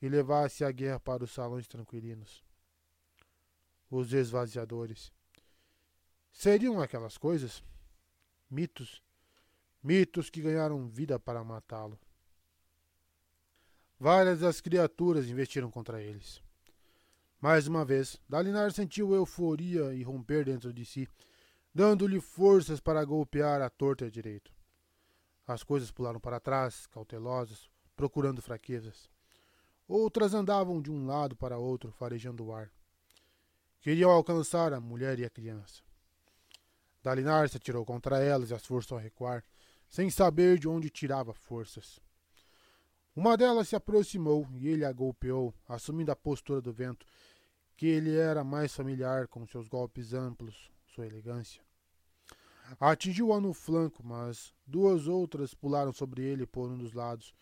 e 0.02 0.08
levasse 0.08 0.64
a 0.64 0.72
guerra 0.72 1.02
para 1.02 1.26
os 1.26 1.32
salões 1.32 1.68
tranquilinos. 1.68 2.42
Os 3.92 4.14
esvaziadores. 4.14 5.12
Seriam 6.32 6.80
aquelas 6.80 7.18
coisas? 7.18 7.62
Mitos. 8.50 9.04
Mitos 9.88 10.30
que 10.30 10.42
ganharam 10.42 10.86
vida 10.90 11.18
para 11.18 11.42
matá-lo. 11.46 11.98
Várias 13.98 14.42
das 14.42 14.60
criaturas 14.60 15.30
investiram 15.30 15.72
contra 15.72 16.04
eles. 16.04 16.44
Mais 17.40 17.68
uma 17.68 17.86
vez, 17.86 18.20
Dalinar 18.28 18.74
sentiu 18.74 19.16
euforia 19.16 19.94
irromper 19.94 20.44
dentro 20.44 20.74
de 20.74 20.84
si, 20.84 21.08
dando-lhe 21.74 22.20
forças 22.20 22.82
para 22.82 23.06
golpear 23.06 23.62
a 23.62 23.70
torta 23.70 24.04
e 24.04 24.10
a 24.10 24.12
direito. 24.12 24.52
As 25.48 25.64
coisas 25.64 25.90
pularam 25.90 26.20
para 26.20 26.42
trás, 26.42 26.86
cautelosas, 26.88 27.70
procurando 27.96 28.42
fraquezas. 28.42 29.10
Outras 29.88 30.34
andavam 30.34 30.82
de 30.82 30.92
um 30.92 31.06
lado 31.06 31.34
para 31.34 31.58
outro, 31.58 31.94
farejando 31.94 32.44
o 32.44 32.54
ar. 32.54 32.70
Queriam 33.80 34.12
alcançar 34.12 34.74
a 34.74 34.82
mulher 34.82 35.18
e 35.18 35.24
a 35.24 35.30
criança. 35.30 35.82
Dalinar 37.02 37.48
se 37.48 37.56
atirou 37.56 37.86
contra 37.86 38.22
elas 38.22 38.50
e 38.50 38.54
as 38.54 38.66
forçou 38.66 38.98
a 38.98 39.02
recuar, 39.02 39.46
sem 39.88 40.10
saber 40.10 40.60
de 40.60 40.68
onde 40.68 40.90
tirava 40.90 41.34
forças. 41.34 42.00
Uma 43.16 43.36
delas 43.36 43.70
se 43.70 43.76
aproximou 43.76 44.48
e 44.54 44.68
ele 44.68 44.86
a 44.86 44.92
golpeou, 44.92 45.54
assumindo 45.68 46.12
a 46.12 46.16
postura 46.16 46.62
do 46.62 46.72
vento, 46.72 47.06
que 47.76 47.88
ele 47.88 48.16
era 48.16 48.44
mais 48.44 48.76
familiar 48.76 49.28
com 49.28 49.46
seus 49.48 49.68
golpes 49.68 50.14
amplos, 50.14 50.72
sua 50.86 51.06
elegância. 51.06 51.62
Atingiu-a 52.80 53.40
no 53.40 53.54
flanco, 53.54 54.04
mas 54.04 54.54
duas 54.66 55.08
outras 55.08 55.54
pularam 55.54 55.94
sobre 55.94 56.24
ele 56.24 56.46
por 56.46 56.70
um 56.70 56.78
dos 56.78 56.94
lados 56.94 57.34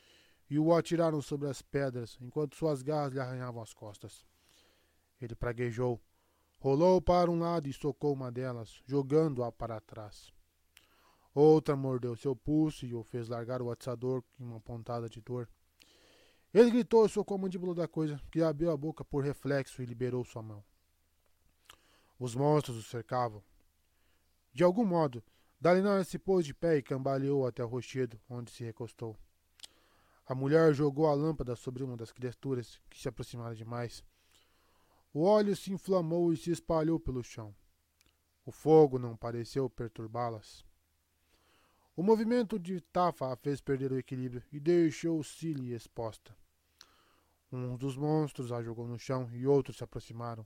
e 0.50 0.60
o 0.60 0.74
atiraram 0.74 1.22
sobre 1.22 1.50
as 1.50 1.62
pedras, 1.62 2.18
enquanto 2.22 2.56
suas 2.56 2.82
garras 2.82 3.14
lhe 3.14 3.20
arranhavam 3.20 3.62
as 3.62 3.74
costas. 3.74 4.26
Ele 5.20 5.36
praguejou, 5.36 6.00
rolou 6.60 7.02
para 7.02 7.32
um 7.32 7.40
lado 7.40 7.68
e 7.68 7.74
socou 7.74 8.14
uma 8.14 8.32
delas, 8.32 8.82
jogando-a 8.86 9.52
para 9.52 9.80
trás. 9.80 10.35
Outra 11.36 11.76
mordeu 11.76 12.16
seu 12.16 12.36
pulso 12.36 12.84
e 12.84 12.96
o 12.96 13.04
fez 13.04 13.28
largar 13.28 13.62
o 13.62 13.70
atiçador 13.70 14.24
em 14.40 14.44
uma 14.44 14.60
pontada 14.60 15.08
de 15.08 15.22
dor. 15.22 15.48
Ele 16.52 16.72
gritou 16.72 17.06
e 17.06 17.10
socou 17.10 17.36
a 17.36 17.38
mandíbula 17.38 17.76
da 17.76 17.88
coisa, 17.88 18.20
que 18.32 18.42
abriu 18.42 18.72
a 18.72 18.78
boca 18.78 19.06
por 19.06 19.24
reflexo 19.24 19.84
e 19.84 19.86
liberou 19.86 20.26
sua 20.26 20.42
mão. 20.42 20.64
Os 22.18 22.34
monstros 22.34 22.78
o 22.78 22.82
cercavam. 22.82 23.44
De 24.52 24.64
algum 24.64 24.86
modo, 24.86 25.22
Dalinar 25.60 26.04
se 26.06 26.20
pôs 26.20 26.46
de 26.46 26.54
pé 26.54 26.78
e 26.78 26.84
cambaleou 26.84 27.48
até 27.48 27.64
o 27.64 27.68
rochedo, 27.68 28.20
onde 28.30 28.52
se 28.52 28.64
recostou. 28.64 29.18
A 30.28 30.36
mulher 30.36 30.74
jogou 30.74 31.08
a 31.08 31.14
lâmpada 31.14 31.56
sobre 31.56 31.84
uma 31.84 31.96
das 31.96 32.12
criaturas 32.12 32.80
que 32.90 33.00
se 33.00 33.08
aproximaram 33.08 33.56
demais. 33.56 34.04
O 35.14 35.24
óleo 35.24 35.56
se 35.56 35.72
inflamou 35.72 36.34
e 36.34 36.38
se 36.38 36.52
espalhou 36.52 37.00
pelo 37.00 37.24
chão. 37.24 37.56
O 38.46 38.52
fogo 38.52 39.00
não 39.00 39.16
pareceu 39.16 39.70
perturbá-las. 39.70 40.65
O 41.96 42.04
movimento 42.04 42.60
de 42.60 42.82
Tafa 42.82 43.32
a 43.32 43.38
fez 43.38 43.62
perder 43.62 43.94
o 43.94 43.98
equilíbrio 43.98 44.44
e 44.52 44.60
deixou 44.60 45.24
Cilly 45.24 45.74
exposta. 45.74 46.36
Um 47.50 47.78
dos 47.78 47.96
monstros 47.96 48.52
a 48.52 48.62
jogou 48.62 48.86
no 48.86 49.00
chão 49.00 49.30
e 49.32 49.48
outros 49.48 49.78
se 49.78 49.84
aproximaram. 49.84 50.46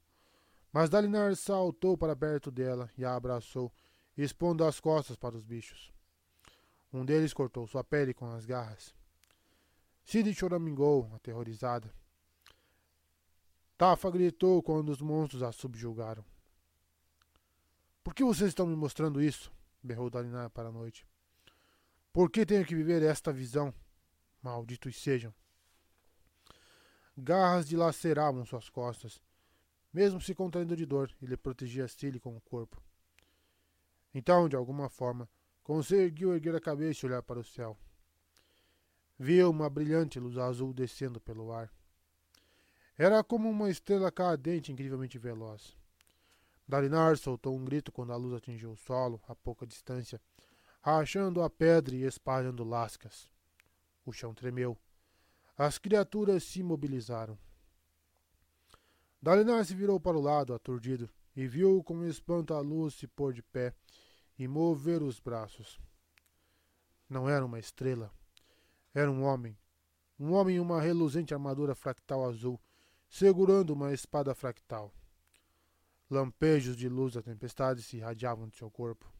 Mas 0.71 0.91
Dalinar 0.91 1.35
saltou 1.35 1.97
para 1.97 2.15
perto 2.15 2.51
dela 2.51 2.87
e 2.95 3.03
a 3.03 3.15
abraçou, 3.15 3.73
expondo 4.15 4.63
as 4.63 4.79
costas 4.79 5.17
para 5.17 5.35
os 5.35 5.43
bichos. 5.43 5.91
Um 6.93 7.03
deles 7.03 7.33
cortou 7.33 7.65
sua 7.65 7.83
pele 7.83 8.13
com 8.13 8.29
as 8.31 8.45
garras. 8.45 8.93
Cid 10.05 10.31
choramingou, 10.35 11.09
aterrorizada. 11.15 11.91
Tafa 13.75 14.11
gritou 14.11 14.61
quando 14.61 14.89
os 14.89 15.01
monstros 15.01 15.41
a 15.41 15.51
subjugaram. 15.51 16.23
Por 18.03 18.13
que 18.13 18.23
vocês 18.23 18.49
estão 18.49 18.67
me 18.67 18.75
mostrando 18.75 19.19
isso? 19.19 19.51
berrou 19.81 20.11
Dalinar 20.11 20.51
para 20.51 20.69
a 20.69 20.71
noite. 20.71 21.07
Por 22.11 22.29
que 22.29 22.45
tenho 22.45 22.65
que 22.65 22.75
viver 22.75 23.03
esta 23.03 23.31
visão? 23.31 23.73
Malditos 24.41 24.95
sejam. 25.01 25.33
Garras 27.15 27.67
dilaceravam 27.67 28.45
suas 28.45 28.69
costas. 28.69 29.21
Mesmo 29.93 30.21
se 30.21 30.33
contraindo 30.33 30.75
de 30.75 30.85
dor, 30.85 31.11
ele 31.21 31.35
protegia 31.35 31.87
Cilly 31.87 32.19
com 32.19 32.35
o 32.35 32.41
corpo. 32.41 32.81
Então, 34.13 34.49
de 34.49 34.55
alguma 34.55 34.89
forma, 34.89 35.29
conseguiu 35.63 36.33
erguer 36.33 36.55
a 36.55 36.61
cabeça 36.61 37.05
e 37.05 37.09
olhar 37.09 37.21
para 37.21 37.39
o 37.39 37.43
céu. 37.43 37.77
Viu 39.17 39.49
uma 39.49 39.69
brilhante 39.69 40.19
luz 40.19 40.37
azul 40.37 40.73
descendo 40.73 41.19
pelo 41.19 41.51
ar. 41.51 41.71
Era 42.97 43.23
como 43.23 43.49
uma 43.49 43.69
estrela 43.69 44.11
cadente 44.11 44.71
incrivelmente 44.71 45.17
veloz. 45.17 45.77
Dalinar 46.67 47.17
soltou 47.17 47.55
um 47.55 47.65
grito 47.65 47.91
quando 47.91 48.13
a 48.13 48.15
luz 48.15 48.33
atingiu 48.33 48.71
o 48.71 48.77
solo, 48.77 49.21
a 49.27 49.35
pouca 49.35 49.65
distância, 49.65 50.21
rachando 50.81 51.41
a 51.41 51.49
pedra 51.49 51.95
e 51.95 52.03
espalhando 52.03 52.63
lascas. 52.63 53.29
O 54.05 54.11
chão 54.11 54.33
tremeu. 54.33 54.77
As 55.57 55.77
criaturas 55.77 56.43
se 56.43 56.61
imobilizaram. 56.61 57.37
Dalinar 59.21 59.65
se 59.65 59.75
virou 59.75 59.99
para 59.99 60.17
o 60.17 60.21
lado, 60.21 60.53
aturdido, 60.53 61.09
e 61.35 61.47
viu 61.47 61.83
com 61.83 62.05
espanto 62.05 62.53
a 62.53 62.61
luz 62.61 62.93
se 62.93 63.07
pôr 63.07 63.33
de 63.33 63.43
pé 63.43 63.73
e 64.37 64.47
mover 64.47 65.03
os 65.03 65.19
braços. 65.19 65.79
Não 67.09 67.29
era 67.29 67.45
uma 67.45 67.59
estrela. 67.59 68.11
Era 68.93 69.11
um 69.11 69.23
homem. 69.23 69.57
Um 70.17 70.31
homem 70.33 70.55
em 70.55 70.59
uma 70.59 70.81
reluzente 70.81 71.33
armadura 71.33 71.75
fractal 71.75 72.25
azul, 72.25 72.59
segurando 73.09 73.71
uma 73.71 73.93
espada 73.93 74.33
fractal. 74.33 74.93
Lampejos 76.09 76.77
de 76.77 76.87
luz 76.87 77.13
da 77.13 77.21
tempestade 77.21 77.83
se 77.83 77.97
irradiavam 77.97 78.47
de 78.47 78.57
seu 78.57 78.71
corpo. 78.71 79.18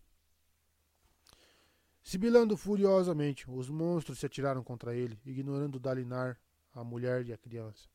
Sibilando 2.10 2.58
furiosamente, 2.58 3.46
os 3.48 3.70
monstros 3.70 4.18
se 4.18 4.26
atiraram 4.26 4.64
contra 4.64 4.96
ele, 4.96 5.22
ignorando 5.24 5.80
Dalinar, 5.80 6.40
a 6.74 6.84
mulher 6.84 7.24
e 7.28 7.32
a 7.32 7.38
criança. 7.38 7.88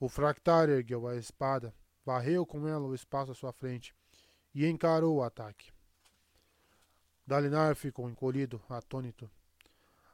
O 0.00 0.08
fractal 0.08 0.70
ergueu 0.70 1.06
a 1.06 1.14
espada, 1.16 1.74
varreu 2.02 2.46
com 2.46 2.66
ela 2.66 2.86
o 2.86 2.94
espaço 2.94 3.30
à 3.30 3.34
sua 3.34 3.52
frente 3.52 3.94
e 4.54 4.66
encarou 4.66 5.16
o 5.16 5.22
ataque. 5.22 5.70
Dalinar 7.26 7.76
ficou 7.76 8.08
encolhido, 8.08 8.58
atônito. 8.70 9.30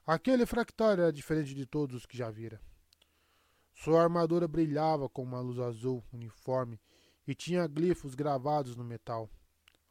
Aquele 0.05 0.45
fractal 0.45 0.91
era 0.91 1.13
diferente 1.13 1.55
de 1.55 1.65
todos 1.65 1.95
os 1.95 2.07
que 2.07 2.17
já 2.17 2.29
vira. 2.29 2.61
Sua 3.73 4.03
armadura 4.03 4.49
brilhava 4.49 5.09
com 5.09 5.23
uma 5.23 5.39
luz 5.39 5.61
azul 5.61 6.03
uniforme 6.13 6.81
e 7.25 7.37
tinha 7.37 7.69
glifos 7.69 8.17
gravados 8.17 8.75
no 8.75 8.83
metal, 8.83 9.31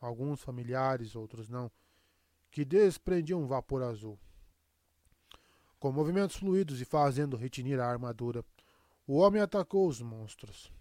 alguns 0.02 0.42
familiares, 0.42 1.16
outros 1.16 1.48
não, 1.48 1.72
que 2.56 2.64
desprendiam 2.64 3.42
um 3.42 3.48
vapor 3.48 3.84
azul. 3.84 4.18
Com 5.78 5.92
movimentos 5.92 6.38
fluidos 6.38 6.80
e 6.80 6.86
fazendo 6.86 7.36
retinir 7.36 7.82
a 7.82 7.86
armadura, 7.86 8.46
o 9.06 9.18
homem 9.18 9.42
atacou 9.42 9.90
os 9.90 10.02
monstros. 10.02 10.72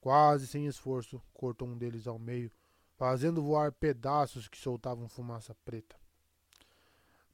Quase 0.00 0.46
sem 0.46 0.66
esforço, 0.66 1.22
cortou 1.34 1.68
um 1.68 1.76
deles 1.76 2.06
ao 2.06 2.18
meio, 2.18 2.50
fazendo 2.96 3.42
voar 3.42 3.72
pedaços 3.72 4.48
que 4.48 4.56
soltavam 4.56 5.06
fumaça 5.06 5.54
preta. 5.66 6.00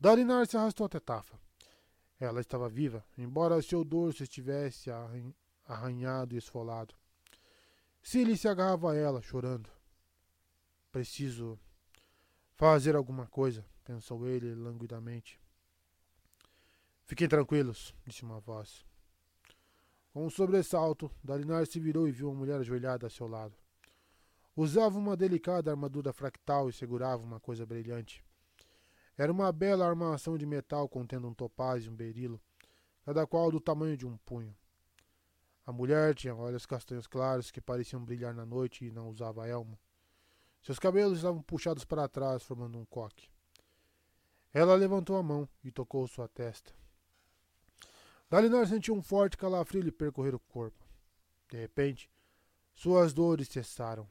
Dalinar 0.01 0.45
se 0.49 0.57
arrastou 0.57 0.87
até 0.87 0.99
Tafa. 0.99 1.39
Ela 2.19 2.41
estava 2.41 2.69
viva, 2.69 3.07
embora 3.17 3.63
seu 3.63 3.85
dorso 3.85 4.25
estivesse 4.25 4.91
arranhado 5.65 6.35
e 6.35 6.39
esfolado. 6.39 6.97
Cilly 8.03 8.37
se 8.37 8.49
agarrava 8.49 8.91
a 8.91 8.97
ela, 8.97 9.23
chorando. 9.23 9.71
Preciso 10.91 11.57
fazer 12.57 12.97
alguma 12.97 13.27
coisa, 13.27 13.65
pensou 13.85 14.27
ele 14.27 14.55
languidamente. 14.55 15.39
Fiquem 17.05 17.29
tranquilos, 17.29 17.95
disse 18.07 18.23
uma 18.23 18.41
voz. 18.41 18.85
Com 20.13 20.27
um 20.27 20.31
sobressalto, 20.31 21.11
Dalinar 21.23 21.67
se 21.67 21.79
virou 21.79 22.09
e 22.09 22.13
viu 22.13 22.31
uma 22.31 22.39
mulher 22.39 22.59
ajoelhada 22.59 23.07
a 23.07 23.11
seu 23.11 23.29
lado. 23.29 23.55
Usava 24.57 24.99
uma 24.99 25.15
delicada 25.15 25.71
armadura 25.71 26.15
fractal 26.15 26.71
e 26.71 26.73
segurava 26.73 27.23
uma 27.23 27.39
coisa 27.39 27.67
brilhante. 27.67 28.25
Era 29.19 29.31
uma 29.31 29.53
bela 29.53 29.87
armação 29.87 30.39
de 30.39 30.47
metal 30.47 30.89
contendo 30.89 31.29
um 31.29 31.35
topázio 31.35 31.91
e 31.91 31.93
um 31.93 31.97
berilo, 31.97 32.41
cada 33.05 33.27
qual 33.27 33.51
do 33.51 33.61
tamanho 33.61 33.97
de 33.97 34.07
um 34.07 34.17
punho. 34.17 34.57
A 35.67 35.73
mulher 35.73 36.15
tinha 36.15 36.35
olhos 36.35 36.65
castanhos 36.65 37.07
claros 37.07 37.51
que 37.51 37.61
pareciam 37.61 38.03
brilhar 38.03 38.33
na 38.33 38.47
noite 38.47 38.87
e 38.87 38.91
não 38.91 39.11
usava 39.11 39.47
elmo. 39.47 39.79
Seus 40.67 40.81
cabelos 40.81 41.19
estavam 41.19 41.41
puxados 41.43 41.85
para 41.85 42.09
trás, 42.09 42.43
formando 42.43 42.77
um 42.77 42.85
coque. 42.85 43.29
Ela 44.53 44.75
levantou 44.75 45.17
a 45.17 45.23
mão 45.23 45.49
e 45.63 45.71
tocou 45.71 46.05
sua 46.09 46.27
testa. 46.27 46.75
Dalinar 48.29 48.67
sentiu 48.67 48.93
um 48.93 49.01
forte 49.01 49.37
calafrio 49.37 49.81
lhe 49.81 49.93
percorrer 49.93 50.35
o 50.35 50.41
corpo. 50.41 50.85
De 51.49 51.57
repente, 51.57 52.11
suas 52.75 53.15
dores 53.15 53.47
cessaram. 53.47 54.09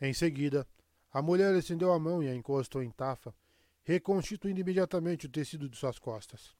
Em 0.00 0.12
seguida, 0.12 0.66
a 1.12 1.22
mulher 1.22 1.54
estendeu 1.54 1.92
a 1.92 1.98
mão 2.00 2.20
e 2.20 2.28
a 2.28 2.34
encostou 2.34 2.82
em 2.82 2.90
Tafa, 2.90 3.32
reconstituindo 3.84 4.58
imediatamente 4.58 5.26
o 5.26 5.30
tecido 5.30 5.68
de 5.68 5.76
suas 5.76 6.00
costas. 6.00 6.56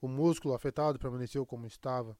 O 0.00 0.08
músculo 0.08 0.52
afetado 0.52 0.98
permaneceu 0.98 1.46
como 1.46 1.64
estava, 1.64 2.18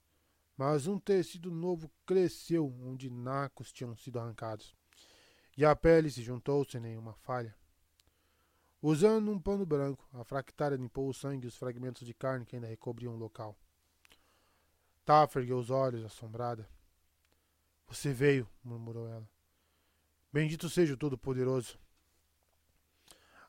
mas 0.56 0.86
um 0.86 1.00
tecido 1.00 1.50
novo 1.50 1.90
cresceu 2.06 2.72
onde 2.80 3.10
nacos 3.10 3.72
tinham 3.72 3.96
sido 3.96 4.20
arrancados, 4.20 4.75
e 5.56 5.64
a 5.64 5.74
pele 5.74 6.10
se 6.10 6.22
juntou 6.22 6.64
sem 6.64 6.80
nenhuma 6.80 7.14
falha. 7.14 7.56
Usando 8.82 9.30
um 9.30 9.40
pano 9.40 9.64
branco, 9.64 10.06
a 10.12 10.22
fractária 10.22 10.76
limpou 10.76 11.08
o 11.08 11.14
sangue 11.14 11.46
e 11.46 11.48
os 11.48 11.56
fragmentos 11.56 12.06
de 12.06 12.12
carne 12.12 12.44
que 12.44 12.56
ainda 12.56 12.68
recobriam 12.68 13.14
o 13.14 13.18
local. 13.18 13.56
Tafa 15.04 15.40
ergueu 15.40 15.58
os 15.58 15.70
olhos, 15.70 16.04
assombrada. 16.04 16.68
Você 17.88 18.12
veio, 18.12 18.48
murmurou 18.62 19.08
ela. 19.08 19.28
Bendito 20.32 20.68
seja 20.68 20.94
o 20.94 20.96
Todo-Poderoso. 20.96 21.78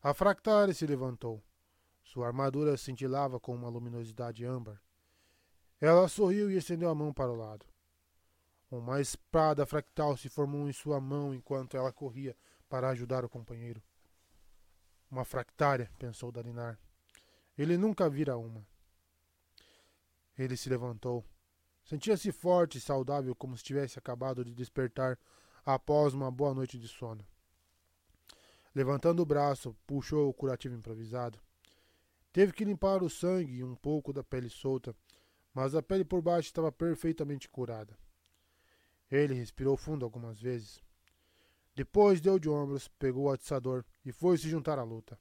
A 0.01 0.13
fractária 0.13 0.73
se 0.73 0.85
levantou. 0.85 1.43
Sua 2.03 2.27
armadura 2.27 2.77
cintilava 2.77 3.40
com 3.40 3.53
uma 3.53 3.67
luminosidade 3.67 4.45
âmbar. 4.45 4.81
Ela 5.81 6.07
sorriu 6.07 6.49
e 6.49 6.56
estendeu 6.56 6.90
a 6.90 6.95
mão 6.95 7.11
para 7.11 7.31
o 7.31 7.35
lado. 7.35 7.65
Uma 8.69 9.00
espada 9.00 9.66
fractal 9.66 10.17
se 10.17 10.28
formou 10.28 10.67
em 10.67 10.74
sua 10.74 11.00
mão 11.00 11.33
enquanto 11.33 11.78
ela 11.78 11.92
corria 11.92 12.35
para 12.67 12.90
ajudar 12.90 13.24
o 13.24 13.30
companheiro. 13.30 13.82
Uma 15.10 15.24
fractária, 15.24 15.90
pensou 15.98 16.33
Dalinar. 16.33 16.78
Ele 17.58 17.78
nunca 17.78 18.10
vira 18.10 18.38
uma. 18.38 18.67
Ele 20.38 20.58
se 20.58 20.69
levantou. 20.69 21.24
Sentia-se 21.85 22.32
forte 22.33 22.78
e 22.78 22.82
saudável 22.82 23.33
como 23.33 23.58
se 23.58 23.64
tivesse 23.64 23.98
acabado 23.98 24.44
de 24.44 24.53
despertar 24.53 25.17
após 25.66 26.14
uma 26.14 26.30
boa 26.30 26.53
noite 26.53 26.78
de 26.78 26.90
sono. 26.90 27.26
Levantando 28.76 29.22
o 29.22 29.26
braço, 29.26 29.74
puxou 29.88 30.30
o 30.30 30.33
curativo 30.33 30.76
improvisado. 30.76 31.40
Teve 32.33 32.51
que 32.51 32.66
limpar 32.66 33.01
o 33.01 33.10
sangue 33.10 33.56
e 33.56 33.64
um 33.64 33.76
pouco 33.76 34.12
da 34.12 34.24
pele 34.24 34.50
solta, 34.50 34.94
mas 35.53 35.74
a 35.74 35.82
pele 35.82 36.03
por 36.03 36.22
baixo 36.22 36.50
estava 36.50 36.72
perfeitamente 36.72 37.48
curada. 37.48 37.98
Ele 39.09 39.33
respirou 39.33 39.77
fundo 39.77 40.03
algumas 40.03 40.40
vezes. 40.40 40.83
Depois 41.75 42.19
deu 42.19 42.40
de 42.40 42.49
ombros, 42.49 42.88
pegou 42.88 43.25
o 43.25 43.31
atiçador 43.31 43.85
e 44.03 44.11
foi 44.11 44.38
se 44.38 44.49
juntar 44.49 44.79
à 44.79 44.83
luta. 44.83 45.19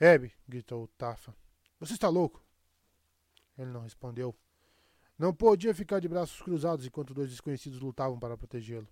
Hebe, 0.00 0.32
gritou 0.48 0.88
Tafa. 0.98 1.34
Você 1.78 1.92
está 1.92 2.08
louco? 2.08 2.44
Ele 3.56 3.70
não 3.70 3.82
respondeu. 3.82 4.34
Não 5.18 5.32
podia 5.32 5.74
ficar 5.74 6.00
de 6.00 6.08
braços 6.08 6.40
cruzados 6.42 6.86
enquanto 6.86 7.14
dois 7.14 7.30
desconhecidos 7.30 7.80
lutavam 7.80 8.18
para 8.18 8.36
protegê-lo. 8.36 8.88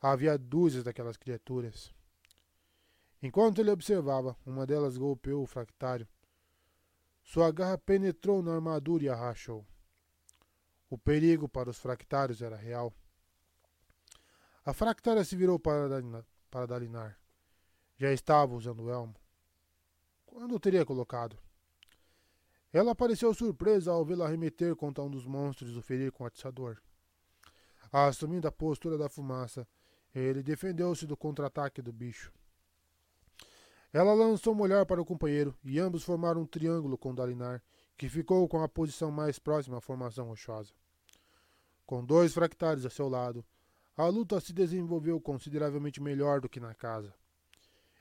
Havia 0.00 0.38
dúzias 0.38 0.84
daquelas 0.84 1.16
criaturas. 1.16 1.92
Enquanto 3.22 3.60
ele 3.60 3.70
observava, 3.70 4.36
uma 4.46 4.66
delas 4.66 4.96
golpeou 4.96 5.42
o 5.42 5.46
fractário. 5.46 6.08
Sua 7.22 7.50
garra 7.50 7.76
penetrou 7.76 8.40
na 8.40 8.54
armadura 8.54 9.04
e 9.04 9.08
a 9.08 9.14
rachou. 9.14 9.66
O 10.88 10.96
perigo 10.96 11.48
para 11.48 11.70
os 11.70 11.78
fractários 11.78 12.40
era 12.40 12.56
real. 12.56 12.92
A 14.64 14.72
fractária 14.72 15.24
se 15.24 15.36
virou 15.36 15.58
para. 15.58 16.24
Para 16.50 16.66
Dalinar. 16.66 17.18
Já 17.98 18.12
estava 18.12 18.54
usando 18.54 18.84
o 18.84 18.90
elmo. 18.90 19.14
Quando 20.24 20.60
teria 20.60 20.84
colocado? 20.84 21.38
Ela 22.72 22.94
pareceu 22.94 23.32
surpresa 23.32 23.90
ao 23.90 24.04
vê-la 24.04 24.26
arremeter 24.26 24.76
contra 24.76 25.02
um 25.02 25.10
dos 25.10 25.26
monstros 25.26 25.74
e 25.74 25.78
o 25.78 25.82
ferir 25.82 26.12
com 26.12 26.24
o 26.24 26.26
atiçador. 26.26 26.76
Assumindo 27.90 28.46
a 28.46 28.52
postura 28.52 28.98
da 28.98 29.08
fumaça, 29.08 29.66
ele 30.14 30.42
defendeu-se 30.42 31.06
do 31.06 31.16
contra-ataque 31.16 31.80
do 31.80 31.92
bicho. 31.92 32.32
Ela 33.92 34.12
lançou 34.12 34.54
um 34.54 34.60
olhar 34.60 34.84
para 34.84 35.00
o 35.00 35.04
companheiro 35.04 35.56
e 35.64 35.78
ambos 35.78 36.02
formaram 36.02 36.42
um 36.42 36.46
triângulo 36.46 36.98
com 36.98 37.14
Dalinar, 37.14 37.62
que 37.96 38.08
ficou 38.08 38.46
com 38.48 38.62
a 38.62 38.68
posição 38.68 39.10
mais 39.10 39.38
próxima 39.38 39.78
à 39.78 39.80
formação 39.80 40.26
rochosa. 40.26 40.72
Com 41.84 42.04
dois 42.04 42.34
fractais 42.34 42.84
a 42.84 42.90
seu 42.90 43.08
lado, 43.08 43.44
a 43.96 44.06
luta 44.06 44.40
se 44.40 44.52
desenvolveu 44.52 45.20
consideravelmente 45.20 46.02
melhor 46.02 46.40
do 46.40 46.48
que 46.48 46.60
na 46.60 46.74
casa. 46.74 47.14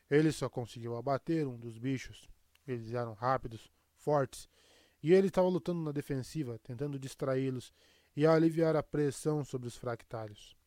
Ele 0.09 0.31
só 0.31 0.49
conseguiu 0.49 0.97
abater 0.97 1.47
um 1.47 1.57
dos 1.57 1.77
bichos. 1.77 2.29
Eles 2.67 2.93
eram 2.93 3.13
rápidos, 3.13 3.71
fortes 3.95 4.49
e 5.01 5.13
ele 5.13 5.27
estava 5.27 5.47
lutando 5.47 5.81
na 5.81 5.91
defensiva, 5.91 6.59
tentando 6.63 6.97
distraí-los 6.97 7.71
e 8.15 8.25
aliviar 8.25 8.75
a 8.75 8.81
pressão 8.81 9.43
sobre 9.43 9.67
os 9.67 9.77
fractários. 9.77 10.57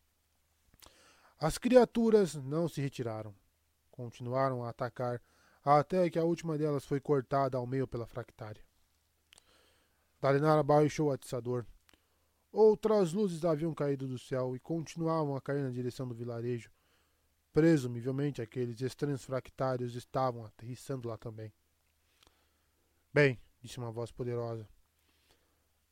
As 1.40 1.58
criaturas 1.58 2.36
não 2.36 2.68
se 2.68 2.80
retiraram. 2.80 3.34
Continuaram 3.90 4.62
a 4.62 4.70
atacar 4.70 5.20
até 5.64 6.08
que 6.08 6.18
a 6.20 6.24
última 6.24 6.56
delas 6.56 6.84
foi 6.84 7.00
cortada 7.00 7.58
ao 7.58 7.66
meio 7.66 7.86
pela 7.86 8.06
fractária. 8.06 8.62
Dalinar 10.20 10.58
abaixou 10.58 11.08
o 11.08 11.12
atiçador. 11.12 11.64
Outras 12.50 13.12
luzes 13.12 13.44
haviam 13.44 13.74
caído 13.74 14.06
do 14.06 14.18
céu 14.18 14.56
e 14.56 14.58
continuavam 14.58 15.36
a 15.36 15.40
cair 15.40 15.62
na 15.62 15.70
direção 15.70 16.08
do 16.08 16.14
vilarejo, 16.14 16.70
Presumivelmente, 17.52 18.42
aqueles 18.42 18.80
estranhos 18.80 19.24
fractários 19.24 19.96
estavam 19.96 20.44
aterrissando 20.44 21.08
lá 21.08 21.16
também. 21.16 21.52
Bem, 23.12 23.36
disse 23.60 23.78
uma 23.78 23.90
voz 23.90 24.12
poderosa. 24.12 24.68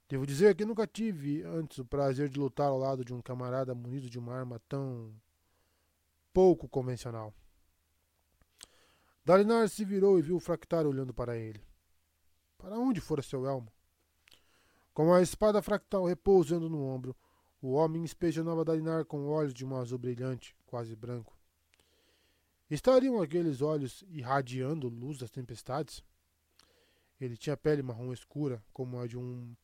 Devo 0.09 0.25
dizer 0.25 0.55
que 0.55 0.65
nunca 0.65 0.87
tive 0.87 1.43
antes 1.43 1.79
o 1.79 1.85
prazer 1.85 2.29
de 2.29 2.39
lutar 2.39 2.69
ao 2.69 2.79
lado 2.79 3.05
de 3.05 3.13
um 3.13 3.21
camarada 3.21 3.75
munido 3.75 4.09
de 4.09 4.17
uma 4.17 4.33
arma 4.33 4.61
tão 4.69 5.13
pouco 6.33 6.69
convencional. 6.69 7.35
Dalinar 9.25 9.69
se 9.69 9.85
virou 9.85 10.21
e 10.21 10.23
viu 10.23 10.37
o 10.37 10.41
fractário 10.41 10.89
olhando 10.89 11.13
para 11.13 11.37
ele. 11.37 11.61
Para 12.57 12.79
onde 12.79 13.01
fora 13.01 13.23
seu 13.23 13.45
elmo? 13.45 13.73
Com 14.97 15.13
a 15.13 15.21
espada 15.21 15.61
fractal 15.61 16.07
repousando 16.07 16.71
no 16.71 16.83
ombro, 16.83 17.15
o 17.61 17.73
homem 17.73 18.03
inspecionava 18.03 18.65
Dalinar 18.65 19.05
com 19.05 19.29
olhos 19.29 19.53
de 19.53 19.63
um 19.63 19.77
azul 19.77 19.99
brilhante, 19.99 20.57
quase 20.65 20.97
branco. 20.97 21.37
Estariam 22.71 23.21
aqueles 23.21 23.61
olhos 23.61 24.03
irradiando 24.09 24.89
luz 24.89 25.19
das 25.19 25.31
tempestades? 25.31 26.03
Ele 27.21 27.37
tinha 27.37 27.59
pele 27.59 27.83
marrom 27.83 28.11
escura, 28.11 28.65
como 28.73 28.99
a 28.99 29.07
de 29.07 29.19
um 29.19 29.55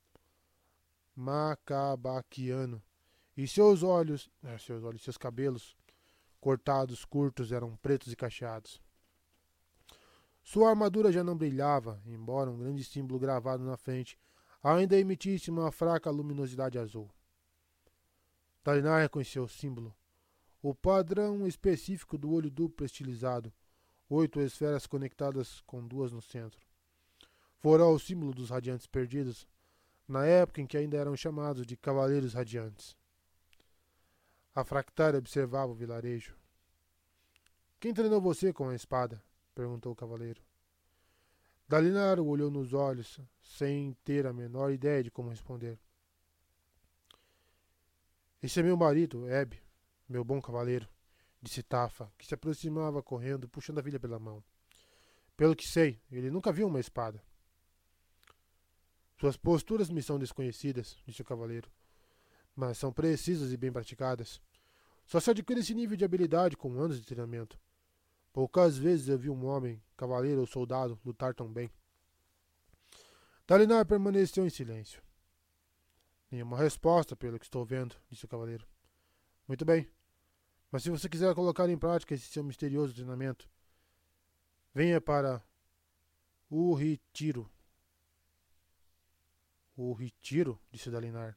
macabaquiano, 1.16 2.82
e 3.34 3.48
seus 3.48 3.82
olhos, 3.82 4.28
é, 4.42 4.58
seus 4.58 4.84
olhos, 4.84 5.02
seus 5.02 5.16
cabelos 5.16 5.74
cortados 6.42 7.06
curtos 7.06 7.52
eram 7.52 7.74
pretos 7.76 8.12
e 8.12 8.16
cacheados. 8.16 8.82
Sua 10.42 10.68
armadura 10.68 11.10
já 11.10 11.24
não 11.24 11.38
brilhava, 11.38 12.02
embora 12.04 12.50
um 12.50 12.58
grande 12.58 12.84
símbolo 12.84 13.18
gravado 13.18 13.64
na 13.64 13.78
frente 13.78 14.18
ainda 14.62 14.98
emitisse 14.98 15.50
uma 15.50 15.72
fraca 15.72 16.10
luminosidade 16.10 16.78
azul. 16.78 17.10
Talinar 18.62 19.00
reconheceu 19.00 19.44
o 19.44 19.48
símbolo 19.48 19.94
o 20.62 20.72
padrão 20.72 21.44
específico 21.44 22.16
do 22.16 22.32
olho 22.32 22.48
duplo 22.48 22.86
estilizado, 22.86 23.52
oito 24.08 24.40
esferas 24.40 24.86
conectadas 24.86 25.60
com 25.62 25.84
duas 25.84 26.12
no 26.12 26.22
centro. 26.22 26.64
Fora 27.58 27.84
o 27.84 27.98
símbolo 27.98 28.32
dos 28.32 28.50
radiantes 28.50 28.86
perdidos, 28.86 29.44
na 30.06 30.24
época 30.24 30.60
em 30.60 30.66
que 30.66 30.76
ainda 30.76 30.96
eram 30.96 31.16
chamados 31.16 31.66
de 31.66 31.76
cavaleiros 31.76 32.34
radiantes. 32.34 32.96
A 34.54 34.64
fractária 34.64 35.18
observava 35.18 35.72
o 35.72 35.74
vilarejo. 35.74 36.36
Quem 37.80 37.92
treinou 37.92 38.20
você 38.20 38.52
com 38.52 38.68
a 38.68 38.74
espada? 38.76 39.20
perguntou 39.56 39.92
o 39.92 39.96
cavaleiro. 39.96 40.40
Dalinar 41.72 42.20
o 42.20 42.26
olhou 42.26 42.50
nos 42.50 42.74
olhos, 42.74 43.18
sem 43.42 43.94
ter 44.04 44.26
a 44.26 44.32
menor 44.34 44.70
ideia 44.70 45.02
de 45.02 45.10
como 45.10 45.30
responder. 45.30 45.78
Esse 48.42 48.60
é 48.60 48.62
meu 48.62 48.76
marido, 48.76 49.26
Eb, 49.26 49.58
meu 50.06 50.22
bom 50.22 50.38
cavaleiro, 50.38 50.86
disse 51.40 51.62
Tafa, 51.62 52.12
que 52.18 52.26
se 52.26 52.34
aproximava 52.34 53.02
correndo, 53.02 53.48
puxando 53.48 53.78
a 53.78 53.82
filha 53.82 53.98
pela 53.98 54.18
mão. 54.18 54.44
Pelo 55.34 55.56
que 55.56 55.66
sei, 55.66 55.98
ele 56.10 56.30
nunca 56.30 56.52
viu 56.52 56.66
uma 56.66 56.78
espada. 56.78 57.24
Suas 59.18 59.38
posturas 59.38 59.88
me 59.88 60.02
são 60.02 60.18
desconhecidas, 60.18 60.98
disse 61.06 61.22
o 61.22 61.24
cavaleiro, 61.24 61.70
mas 62.54 62.76
são 62.76 62.92
precisas 62.92 63.50
e 63.50 63.56
bem 63.56 63.72
praticadas. 63.72 64.42
Só 65.06 65.18
se 65.18 65.30
adquire 65.30 65.60
esse 65.60 65.72
nível 65.72 65.96
de 65.96 66.04
habilidade 66.04 66.54
com 66.54 66.74
anos 66.74 67.00
de 67.00 67.06
treinamento. 67.06 67.58
Poucas 68.32 68.78
vezes 68.78 69.08
eu 69.08 69.18
vi 69.18 69.28
um 69.28 69.44
homem, 69.44 69.82
cavaleiro 69.96 70.40
ou 70.40 70.46
soldado, 70.46 70.98
lutar 71.04 71.34
tão 71.34 71.52
bem. 71.52 71.70
Dalinar 73.46 73.84
permaneceu 73.84 74.46
em 74.46 74.50
silêncio. 74.50 75.02
Nenhuma 76.30 76.56
resposta, 76.56 77.14
pelo 77.14 77.38
que 77.38 77.44
estou 77.44 77.64
vendo, 77.64 77.94
disse 78.08 78.24
o 78.24 78.28
cavaleiro. 78.28 78.66
Muito 79.46 79.64
bem. 79.66 79.86
Mas 80.70 80.82
se 80.82 80.88
você 80.88 81.06
quiser 81.06 81.34
colocar 81.34 81.68
em 81.68 81.76
prática 81.76 82.14
esse 82.14 82.26
seu 82.26 82.42
misterioso 82.42 82.94
treinamento, 82.94 83.46
venha 84.72 84.98
para 84.98 85.44
o 86.48 86.72
Retiro. 86.72 87.50
O 89.76 89.92
Retiro? 89.92 90.58
disse 90.70 90.90
Dalinar. 90.90 91.36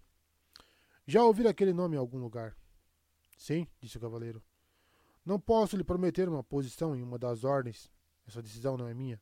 Já 1.06 1.24
ouvi 1.24 1.46
aquele 1.46 1.74
nome 1.74 1.98
em 1.98 2.00
algum 2.00 2.20
lugar. 2.20 2.56
Sim, 3.38 3.68
disse 3.82 3.98
o 3.98 4.02
cavaleiro. 4.02 4.42
Não 5.26 5.40
posso 5.40 5.76
lhe 5.76 5.84
prometer 5.84 6.30
uma 6.30 6.44
posição 6.44 6.96
em 6.96 7.02
uma 7.02 7.18
das 7.18 7.44
ordens. 7.44 7.92
Essa 8.28 8.42
decisão 8.42 8.78
não 8.78 8.88
é 8.88 8.94
minha. 8.94 9.20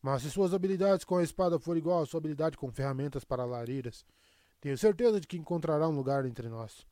Mas 0.00 0.22
se 0.22 0.30
suas 0.30 0.52
habilidades 0.52 1.04
com 1.04 1.16
a 1.16 1.22
espada 1.22 1.60
for 1.60 1.76
igual 1.76 2.02
à 2.02 2.06
sua 2.06 2.18
habilidade 2.18 2.56
com 2.56 2.72
ferramentas 2.72 3.24
para 3.24 3.44
lareiras, 3.44 4.04
tenho 4.60 4.76
certeza 4.76 5.20
de 5.20 5.26
que 5.28 5.36
encontrará 5.36 5.88
um 5.88 5.94
lugar 5.94 6.26
entre 6.26 6.48
nós. 6.48 6.84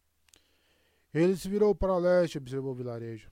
Ele 1.12 1.36
se 1.36 1.48
virou 1.48 1.74
para 1.74 1.96
leste 1.98 2.38
observou 2.38 2.70
o 2.70 2.74
vilarejo. 2.74 3.30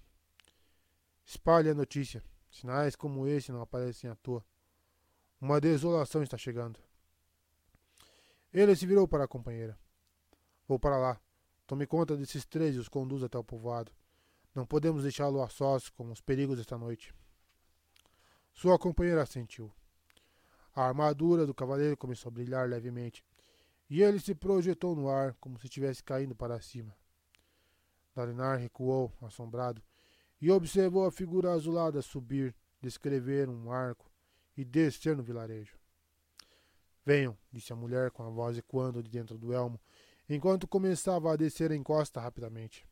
Espalhe 1.24 1.70
a 1.70 1.74
notícia. 1.74 2.24
Sinais 2.50 2.96
como 2.96 3.26
esse 3.26 3.52
não 3.52 3.60
aparecem 3.60 4.10
à 4.10 4.16
toa. 4.16 4.44
Uma 5.40 5.60
desolação 5.60 6.22
está 6.22 6.36
chegando. 6.36 6.80
Ele 8.52 8.74
se 8.74 8.86
virou 8.86 9.06
para 9.06 9.24
a 9.24 9.28
companheira. 9.28 9.78
Vou 10.66 10.78
para 10.78 10.96
lá. 10.96 11.20
Tome 11.66 11.86
conta 11.86 12.16
desses 12.16 12.44
três 12.44 12.74
e 12.74 12.78
os 12.78 12.88
conduza 12.88 13.26
até 13.26 13.38
o 13.38 13.44
povoado. 13.44 13.92
Não 14.58 14.66
podemos 14.66 15.04
deixá-lo 15.04 15.40
a 15.40 15.48
sós 15.48 15.88
com 15.88 16.10
os 16.10 16.20
perigos 16.20 16.58
desta 16.58 16.76
noite. 16.76 17.14
Sua 18.52 18.76
companheira 18.76 19.22
assentiu. 19.22 19.72
A 20.74 20.82
armadura 20.82 21.46
do 21.46 21.54
cavaleiro 21.54 21.96
começou 21.96 22.28
a 22.28 22.32
brilhar 22.32 22.68
levemente, 22.68 23.24
e 23.88 24.02
ele 24.02 24.18
se 24.18 24.34
projetou 24.34 24.96
no 24.96 25.08
ar 25.08 25.32
como 25.34 25.56
se 25.60 25.66
estivesse 25.66 26.02
caindo 26.02 26.34
para 26.34 26.60
cima. 26.60 26.92
Dalinar 28.16 28.58
recuou, 28.58 29.12
assombrado, 29.22 29.80
e 30.40 30.50
observou 30.50 31.06
a 31.06 31.12
figura 31.12 31.52
azulada 31.52 32.02
subir, 32.02 32.52
descrever 32.80 33.48
um 33.48 33.70
arco 33.70 34.10
e 34.56 34.64
descer 34.64 35.16
no 35.16 35.22
vilarejo. 35.22 35.78
Venham, 37.06 37.38
disse 37.52 37.72
a 37.72 37.76
mulher 37.76 38.10
com 38.10 38.24
a 38.24 38.28
voz 38.28 38.58
ecoando 38.58 39.04
de 39.04 39.08
dentro 39.08 39.38
do 39.38 39.52
elmo, 39.52 39.80
enquanto 40.28 40.66
começava 40.66 41.32
a 41.32 41.36
descer 41.36 41.70
a 41.70 41.76
encosta 41.76 42.20
rapidamente. 42.20 42.87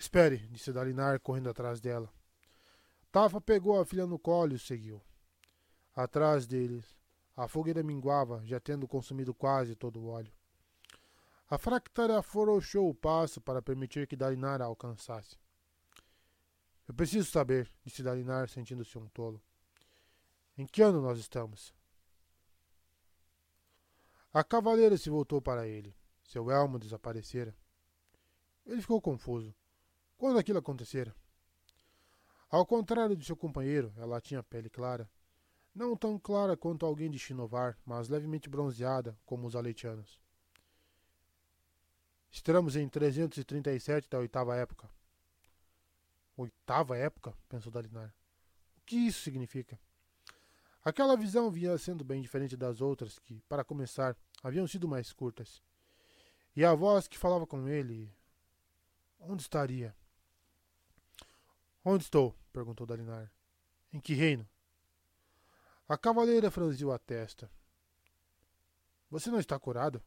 Espere, 0.00 0.38
disse 0.50 0.72
Dalinar, 0.72 1.20
correndo 1.20 1.50
atrás 1.50 1.78
dela. 1.78 2.10
Tafa 3.12 3.38
pegou 3.38 3.78
a 3.78 3.84
filha 3.84 4.06
no 4.06 4.18
colo 4.18 4.54
e 4.54 4.58
seguiu. 4.58 4.98
Atrás 5.94 6.46
deles, 6.46 6.96
a 7.36 7.46
fogueira 7.46 7.82
minguava, 7.82 8.40
já 8.46 8.58
tendo 8.58 8.88
consumido 8.88 9.34
quase 9.34 9.76
todo 9.76 10.00
o 10.00 10.06
óleo. 10.08 10.32
A 11.50 11.58
fractária 11.58 12.16
afrouxou 12.16 12.88
o 12.88 12.94
passo 12.94 13.42
para 13.42 13.60
permitir 13.60 14.06
que 14.06 14.16
Dalinar 14.16 14.62
a 14.62 14.64
alcançasse. 14.64 15.36
Eu 16.88 16.94
preciso 16.94 17.30
saber, 17.30 17.70
disse 17.84 18.02
Dalinar, 18.02 18.48
sentindo-se 18.48 18.96
um 18.96 19.06
tolo. 19.08 19.38
Em 20.56 20.64
que 20.64 20.80
ano 20.80 21.02
nós 21.02 21.18
estamos? 21.18 21.74
A 24.32 24.42
cavaleira 24.42 24.96
se 24.96 25.10
voltou 25.10 25.42
para 25.42 25.68
ele. 25.68 25.94
Seu 26.24 26.50
elmo 26.50 26.78
desaparecera. 26.78 27.54
Ele 28.64 28.80
ficou 28.80 28.98
confuso. 28.98 29.54
Quando 30.20 30.38
aquilo 30.38 30.58
acontecera? 30.58 31.16
Ao 32.50 32.66
contrário 32.66 33.16
de 33.16 33.24
seu 33.24 33.34
companheiro, 33.34 33.90
ela 33.96 34.20
tinha 34.20 34.42
pele 34.42 34.68
clara. 34.68 35.10
Não 35.74 35.96
tão 35.96 36.18
clara 36.18 36.58
quanto 36.58 36.84
alguém 36.84 37.10
de 37.10 37.18
Shinovar, 37.18 37.78
mas 37.86 38.10
levemente 38.10 38.46
bronzeada, 38.46 39.18
como 39.24 39.46
os 39.46 39.56
aleitianos. 39.56 40.20
Estamos 42.30 42.76
em 42.76 42.86
337 42.86 44.10
da 44.10 44.18
oitava 44.18 44.54
época. 44.54 44.90
Oitava 46.36 46.98
época? 46.98 47.32
pensou 47.48 47.72
Dalinar. 47.72 48.14
O 48.76 48.82
que 48.84 48.96
isso 48.96 49.22
significa? 49.22 49.80
Aquela 50.84 51.16
visão 51.16 51.50
vinha 51.50 51.78
sendo 51.78 52.04
bem 52.04 52.20
diferente 52.20 52.58
das 52.58 52.82
outras 52.82 53.18
que, 53.18 53.40
para 53.48 53.64
começar, 53.64 54.14
haviam 54.42 54.66
sido 54.66 54.86
mais 54.86 55.14
curtas. 55.14 55.62
E 56.54 56.62
a 56.62 56.74
voz 56.74 57.08
que 57.08 57.16
falava 57.16 57.46
com 57.46 57.66
ele. 57.66 58.12
Onde 59.18 59.40
estaria? 59.40 59.98
Onde 61.84 62.04
estou? 62.04 62.36
perguntou 62.52 62.86
Dalinar. 62.86 63.32
Em 63.92 64.00
que 64.00 64.14
reino? 64.14 64.48
A 65.88 65.96
cavaleira 65.96 66.50
franziu 66.50 66.92
a 66.92 66.98
testa. 66.98 67.50
Você 69.10 69.30
não 69.30 69.40
está 69.40 69.58
curado? 69.58 70.02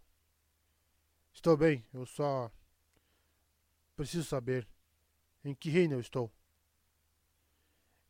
Estou 1.33 1.57
bem, 1.57 1.85
eu 1.93 2.05
só. 2.05 2.51
Preciso 3.95 4.23
saber. 4.23 4.67
Em 5.43 5.53
que 5.53 5.69
reino 5.69 5.95
eu 5.95 5.99
estou? 5.99 6.31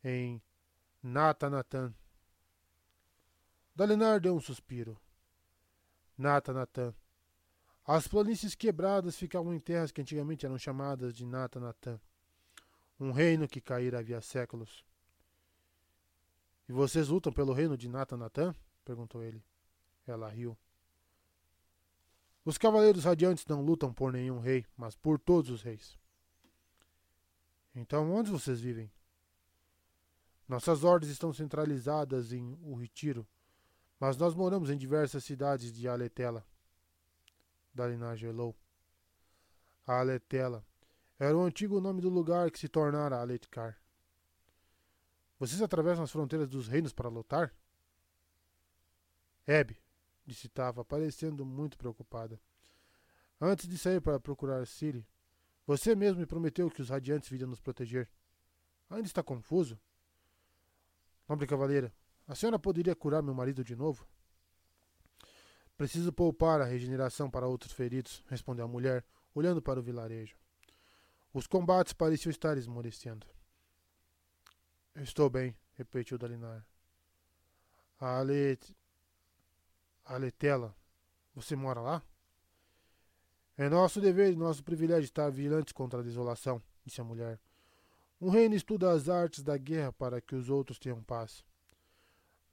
Em 0.04 0.40
Natanatan. 1.02 1.92
Dalinar 3.74 4.20
deu 4.20 4.36
um 4.36 4.40
suspiro. 4.40 5.00
Natanatan. 6.16 6.94
As 7.84 8.06
planícies 8.06 8.54
quebradas 8.54 9.16
ficavam 9.16 9.52
em 9.52 9.58
terras 9.58 9.90
que 9.90 10.00
antigamente 10.00 10.46
eram 10.46 10.56
chamadas 10.58 11.12
de 11.12 11.26
Natanatan. 11.26 12.00
Um 12.98 13.10
reino 13.10 13.48
que 13.48 13.60
caíra 13.60 13.98
havia 13.98 14.20
séculos. 14.20 14.84
E 16.68 16.72
vocês 16.72 17.08
lutam 17.08 17.32
pelo 17.32 17.52
reino 17.52 17.76
de 17.76 17.88
Natanatan? 17.88 18.54
perguntou 18.84 19.22
ele. 19.22 19.44
Ela 20.06 20.28
riu. 20.28 20.56
Os 22.44 22.58
cavaleiros 22.58 23.04
radiantes 23.04 23.46
não 23.46 23.62
lutam 23.62 23.92
por 23.92 24.12
nenhum 24.12 24.38
rei, 24.38 24.66
mas 24.76 24.94
por 24.94 25.18
todos 25.18 25.50
os 25.50 25.62
reis. 25.62 25.98
Então, 27.74 28.12
onde 28.12 28.30
vocês 28.30 28.60
vivem? 28.60 28.92
Nossas 30.46 30.84
ordens 30.84 31.10
estão 31.10 31.32
centralizadas 31.32 32.32
em 32.32 32.58
O 32.62 32.74
Retiro, 32.74 33.26
mas 33.98 34.16
nós 34.16 34.34
moramos 34.34 34.68
em 34.68 34.76
diversas 34.76 35.24
cidades 35.24 35.72
de 35.72 35.88
Aletela. 35.88 36.46
Dalinar 37.72 38.16
gelou. 38.16 38.54
Aletela 39.86 40.64
era 41.18 41.36
o 41.36 41.42
antigo 41.42 41.80
nome 41.80 42.00
do 42.00 42.08
lugar 42.08 42.50
que 42.50 42.58
se 42.58 42.68
tornara 42.68 43.20
Aletkar. 43.20 43.78
Vocês 45.38 45.62
atravessam 45.62 46.04
as 46.04 46.10
fronteiras 46.10 46.48
dos 46.48 46.68
reinos 46.68 46.92
para 46.92 47.08
lutar? 47.08 47.54
Hebe, 49.46 49.78
disse 50.24 50.48
Tava, 50.48 50.84
parecendo 50.84 51.44
muito 51.44 51.76
preocupada. 51.76 52.40
Antes 53.40 53.68
de 53.68 53.76
sair 53.76 54.00
para 54.00 54.18
procurar 54.18 54.66
Ciri, 54.66 55.06
você 55.66 55.94
mesmo 55.94 56.20
me 56.20 56.26
prometeu 56.26 56.70
que 56.70 56.82
os 56.82 56.88
radiantes 56.88 57.28
viriam 57.28 57.48
nos 57.48 57.60
proteger. 57.60 58.08
Ainda 58.88 59.06
está 59.06 59.22
confuso? 59.22 59.78
Nobre 61.28 61.46
cavaleira, 61.46 61.92
a 62.26 62.34
senhora 62.34 62.58
poderia 62.58 62.94
curar 62.94 63.22
meu 63.22 63.34
marido 63.34 63.64
de 63.64 63.74
novo? 63.74 64.06
Preciso 65.76 66.12
poupar 66.12 66.60
a 66.60 66.64
regeneração 66.64 67.30
para 67.30 67.46
outros 67.46 67.72
feridos, 67.72 68.22
respondeu 68.28 68.64
a 68.64 68.68
mulher, 68.68 69.04
olhando 69.34 69.60
para 69.60 69.80
o 69.80 69.82
vilarejo. 69.82 70.36
Os 71.34 71.48
combates 71.48 71.92
pareciam 71.92 72.30
estar 72.30 72.56
esmorecendo. 72.56 73.26
Estou 74.94 75.28
bem, 75.28 75.56
repetiu 75.72 76.16
Dalinar. 76.16 76.64
A 77.98 78.20
Alet... 78.20 78.72
Aletela, 80.04 80.76
você 81.34 81.56
mora 81.56 81.80
lá? 81.80 82.02
É 83.56 83.68
nosso 83.68 84.00
dever 84.00 84.32
e 84.32 84.36
nosso 84.36 84.62
privilégio 84.62 85.06
estar 85.06 85.28
vigilantes 85.28 85.72
contra 85.72 85.98
a 85.98 86.02
desolação, 86.04 86.62
disse 86.84 87.00
a 87.00 87.04
mulher. 87.04 87.40
Um 88.20 88.30
reino 88.30 88.54
estuda 88.54 88.92
as 88.92 89.08
artes 89.08 89.42
da 89.42 89.56
guerra 89.56 89.92
para 89.92 90.20
que 90.20 90.36
os 90.36 90.48
outros 90.48 90.78
tenham 90.78 91.02
paz. 91.02 91.44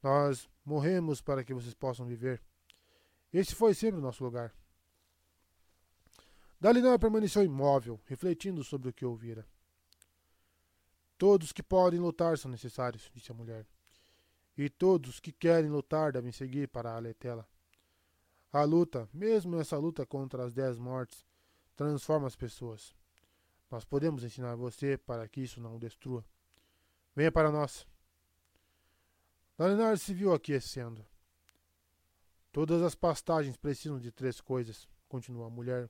Nós 0.01 0.49
morremos 0.65 1.21
para 1.21 1.43
que 1.43 1.53
vocês 1.53 1.75
possam 1.75 2.07
viver. 2.07 2.41
Esse 3.31 3.53
foi 3.53 3.75
sempre 3.75 3.99
o 3.99 4.03
nosso 4.03 4.23
lugar. 4.23 4.51
Dalinar 6.61 6.99
permaneceu 6.99 7.43
imóvel, 7.43 7.99
refletindo 8.05 8.63
sobre 8.63 8.87
o 8.87 8.93
que 8.93 9.03
ouvira. 9.03 9.47
Todos 11.17 11.51
que 11.51 11.63
podem 11.63 11.99
lutar 11.99 12.37
são 12.37 12.51
necessários, 12.51 13.09
disse 13.15 13.31
a 13.31 13.33
mulher. 13.33 13.65
E 14.55 14.69
todos 14.69 15.19
que 15.19 15.31
querem 15.31 15.71
lutar 15.71 16.11
devem 16.11 16.31
seguir 16.31 16.67
para 16.67 16.91
a 16.91 16.97
Aletela. 16.97 17.49
A 18.53 18.63
luta, 18.63 19.09
mesmo 19.11 19.59
essa 19.59 19.75
luta 19.75 20.05
contra 20.05 20.45
as 20.45 20.53
dez 20.53 20.77
mortes, 20.77 21.25
transforma 21.75 22.27
as 22.27 22.35
pessoas. 22.35 22.93
Nós 23.71 23.83
podemos 23.83 24.23
ensinar 24.23 24.55
você 24.55 24.99
para 24.99 25.27
que 25.27 25.41
isso 25.41 25.59
não 25.59 25.77
o 25.77 25.79
destrua. 25.79 26.23
Venha 27.15 27.31
para 27.31 27.51
nós. 27.51 27.87
Dalinar 29.57 29.97
se 29.97 30.13
viu 30.13 30.31
aquecendo. 30.31 31.03
Todas 32.51 32.83
as 32.83 32.93
pastagens 32.93 33.57
precisam 33.57 33.99
de 33.99 34.11
três 34.11 34.39
coisas, 34.39 34.87
continuou 35.09 35.47
a 35.47 35.49
mulher 35.49 35.89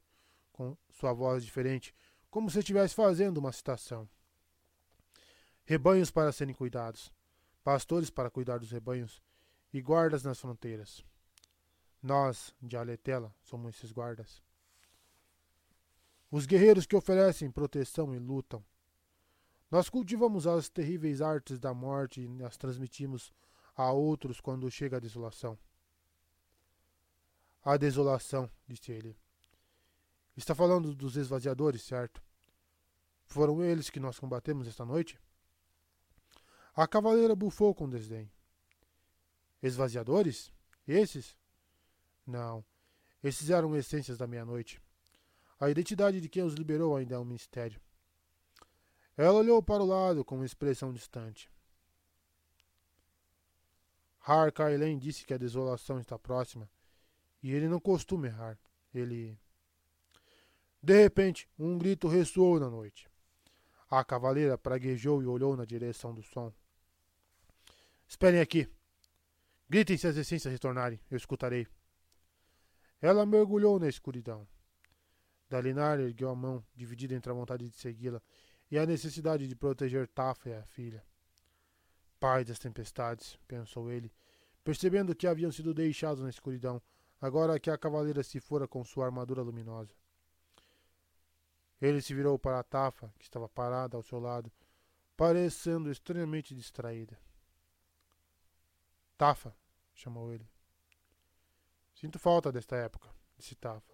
com 0.52 0.78
sua 0.90 1.14
voz 1.14 1.44
diferente, 1.44 1.94
como 2.30 2.50
se 2.50 2.60
estivesse 2.60 2.96
fazendo 2.96 3.38
uma 3.38 3.52
citação. 3.52 4.08
Rebanhos 5.64 6.12
para 6.12 6.32
serem 6.32 6.54
cuidados, 6.54 7.12
pastores 7.64 8.10
para 8.10 8.30
cuidar 8.30 8.58
dos 8.58 8.72
rebanhos 8.72 9.22
e 9.74 9.82
guardas 9.82 10.24
nas 10.24 10.40
fronteiras. 10.40 11.04
Nós, 12.02 12.54
de 12.62 12.76
Aletela, 12.76 13.34
somos 13.44 13.76
esses 13.76 13.92
guardas. 13.92 14.42
Os 16.32 16.46
guerreiros 16.46 16.86
que 16.86 16.96
oferecem 16.96 17.52
proteção 17.52 18.16
e 18.16 18.20
lutam. 18.20 18.64
Nós 19.70 19.90
cultivamos 19.90 20.48
as 20.48 20.70
terríveis 20.70 21.22
artes 21.22 21.60
da 21.60 21.74
morte 21.74 22.22
e 22.22 22.44
as 22.44 22.58
transmitimos 22.58 23.32
a 23.76 23.92
outros 23.92 24.42
quando 24.42 24.70
chega 24.72 24.98
a 24.98 25.00
desolação. 25.00 25.58
A 27.64 27.78
desolação, 27.78 28.50
disse 28.68 28.92
ele. 28.92 29.16
Está 30.36 30.56
falando 30.56 30.96
dos 30.96 31.18
esvaziadores, 31.18 31.82
certo? 31.84 32.22
Foram 33.26 33.64
eles 33.64 33.90
que 33.90 34.00
nós 34.00 34.20
combatemos 34.20 34.68
esta 34.68 34.86
noite? 34.86 35.20
A 36.74 36.88
cavaleira 36.88 37.36
bufou 37.36 37.76
com 37.76 37.90
desdém. 37.90 38.32
Esvaziadores? 39.62 40.52
Esses? 40.88 41.38
Não. 42.26 42.64
Esses 43.24 43.50
eram 43.50 43.76
essências 43.76 44.18
da 44.18 44.26
meia-noite. 44.26 44.82
A 45.60 45.70
identidade 45.70 46.20
de 46.20 46.28
quem 46.28 46.44
os 46.44 46.56
liberou 46.56 46.96
ainda 46.96 47.16
é 47.16 47.20
um 47.20 47.26
mistério. 47.26 47.80
Ela 49.16 49.40
olhou 49.40 49.62
para 49.62 49.84
o 49.84 49.86
lado 49.86 50.26
com 50.26 50.36
uma 50.36 50.46
expressão 50.46 50.92
distante. 50.92 51.52
Har 54.22 54.52
Kailen 54.52 54.98
disse 54.98 55.26
que 55.26 55.34
a 55.34 55.38
desolação 55.38 56.00
está 56.00 56.18
próxima, 56.18 56.70
e 57.42 57.52
ele 57.52 57.68
não 57.68 57.80
costuma 57.80 58.28
errar. 58.28 58.58
Ele. 58.94 59.40
De 60.84 61.00
repente, 61.00 61.48
um 61.60 61.78
grito 61.78 62.08
ressoou 62.08 62.60
na 62.60 62.70
noite. 62.70 63.08
A 63.90 64.04
cavaleira 64.04 64.58
praguejou 64.58 65.22
e 65.22 65.28
olhou 65.28 65.56
na 65.56 65.64
direção 65.64 66.14
do 66.14 66.24
som. 66.24 66.52
Esperem 68.08 68.40
aqui. 68.40 68.68
Gritem 69.70 69.98
se 69.98 70.08
as 70.08 70.18
essências 70.18 70.52
retornarem, 70.52 71.00
eu 71.10 71.16
escutarei. 71.16 71.68
Ela 73.00 73.26
mergulhou 73.26 73.80
na 73.80 73.88
escuridão. 73.88 74.48
Dalinar 75.50 76.00
ergueu 76.00 76.30
a 76.30 76.36
mão, 76.36 76.66
dividida 76.76 77.14
entre 77.14 77.32
a 77.32 77.36
vontade 77.36 77.70
de 77.70 77.76
segui-la 77.76 78.22
e 78.70 78.80
a 78.80 78.86
necessidade 78.86 79.48
de 79.48 79.56
proteger 79.56 80.08
Tafa 80.08 80.50
e 80.50 80.54
a 80.54 80.64
filha. 80.64 81.06
Pai 82.20 82.44
das 82.44 82.58
tempestades, 82.58 83.38
pensou 83.48 83.92
ele, 83.92 84.12
percebendo 84.64 85.16
que 85.16 85.28
haviam 85.28 85.52
sido 85.52 85.74
deixados 85.74 86.24
na 86.24 86.30
escuridão, 86.30 86.82
agora 87.20 87.60
que 87.60 87.70
a 87.70 87.78
cavaleira 87.78 88.24
se 88.24 88.40
fora 88.40 88.68
com 88.68 88.84
sua 88.84 89.06
armadura 89.06 89.42
luminosa. 89.42 90.01
Ele 91.82 92.02
se 92.02 92.14
virou 92.14 92.38
para 92.38 92.60
a 92.60 92.64
Tafa, 92.64 93.12
que 93.18 93.26
estava 93.26 93.50
parada 93.50 93.98
ao 93.98 94.04
seu 94.04 94.20
lado, 94.20 94.52
parecendo 95.18 95.92
estranhamente 95.92 96.54
distraída. 96.54 97.18
Tafa, 99.18 99.56
chamou 99.94 100.32
ele. 100.32 100.48
Sinto 101.96 102.20
falta 102.20 102.52
desta 102.52 102.76
época, 102.76 103.10
disse 103.38 103.56
Tafa. 103.56 103.94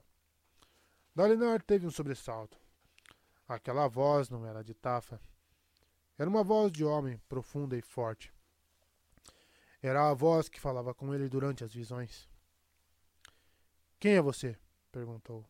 Dalinar 1.16 1.62
teve 1.62 1.88
um 1.88 1.92
sobressalto. 1.92 2.58
Aquela 3.48 3.88
voz 3.88 4.30
não 4.30 4.46
era 4.46 4.64
de 4.64 4.74
Tafa. 4.74 5.20
Era 6.18 6.30
uma 6.30 6.44
voz 6.44 6.72
de 6.72 6.84
homem, 6.84 7.22
profunda 7.30 7.78
e 7.78 7.82
forte. 7.82 8.34
Era 9.82 10.10
a 10.10 10.14
voz 10.14 10.50
que 10.50 10.60
falava 10.60 10.94
com 10.94 11.14
ele 11.14 11.30
durante 11.30 11.64
as 11.64 11.74
visões. 11.74 12.28
Quem 14.00 14.16
é 14.16 14.22
você? 14.22 14.58
perguntou. 14.92 15.46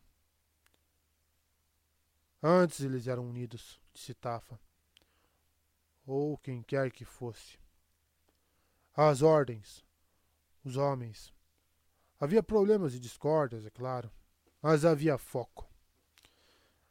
Antes 2.42 2.80
eles 2.80 3.06
eram 3.06 3.28
unidos, 3.28 3.80
disse 3.92 4.14
Tafa. 4.14 4.58
Ou 6.06 6.38
quem 6.38 6.62
quer 6.62 6.90
que 6.90 7.04
fosse. 7.04 7.58
As 8.94 9.22
ordens, 9.22 9.84
os 10.64 10.76
homens, 10.76 11.32
Havia 12.20 12.42
problemas 12.42 12.94
e 12.94 12.98
discórdias, 12.98 13.64
é 13.64 13.70
claro, 13.70 14.10
mas 14.60 14.84
havia 14.84 15.16
foco. 15.16 15.70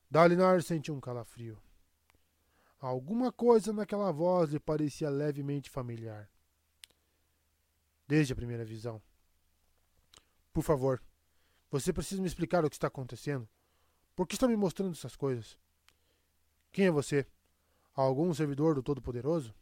Dalinar 0.09 0.61
sentiu 0.63 0.95
um 0.95 1.01
calafrio. 1.01 1.61
Alguma 2.79 3.29
coisa 3.29 3.73
naquela 3.73 4.09
voz 4.09 4.51
lhe 4.51 4.59
parecia 4.59 5.09
levemente 5.09 5.69
familiar. 5.69 6.29
Desde 8.07 8.31
a 8.31 8.35
primeira 8.37 8.63
visão. 8.63 9.01
Por 10.53 10.63
favor, 10.63 11.03
você 11.69 11.91
precisa 11.91 12.21
me 12.21 12.27
explicar 12.27 12.63
o 12.63 12.69
que 12.69 12.75
está 12.77 12.87
acontecendo. 12.87 13.49
Por 14.17 14.27
que 14.27 14.35
está 14.35 14.49
me 14.49 14.57
mostrando 14.57 14.91
essas 14.91 15.15
coisas? 15.15 15.57
Quem 16.73 16.87
é 16.87 16.91
você? 16.91 17.25
Algum 17.95 18.33
servidor 18.33 18.75
do 18.75 18.83
Todo-Poderoso? 18.83 19.55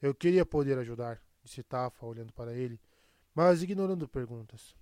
Eu 0.00 0.14
queria 0.14 0.46
poder 0.46 0.78
ajudar, 0.78 1.20
disse 1.42 1.60
Tafa, 1.64 2.06
olhando 2.06 2.32
para 2.32 2.52
ele 2.52 2.80
mas 3.34 3.62
ignorando 3.62 4.08
perguntas. 4.08 4.74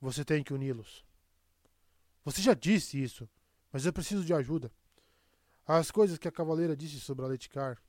Você 0.00 0.24
tem 0.24 0.42
que 0.42 0.54
uni-los. 0.54 1.04
Você 2.24 2.40
já 2.40 2.54
disse 2.54 3.02
isso, 3.02 3.28
mas 3.72 3.84
eu 3.84 3.92
preciso 3.92 4.24
de 4.24 4.32
ajuda. 4.32 4.72
As 5.66 5.90
coisas 5.90 6.18
que 6.18 6.28
a 6.28 6.32
cavaleira 6.32 6.76
disse 6.76 7.00
sobre 7.00 7.24
a 7.24 7.28
Leticar 7.28 7.80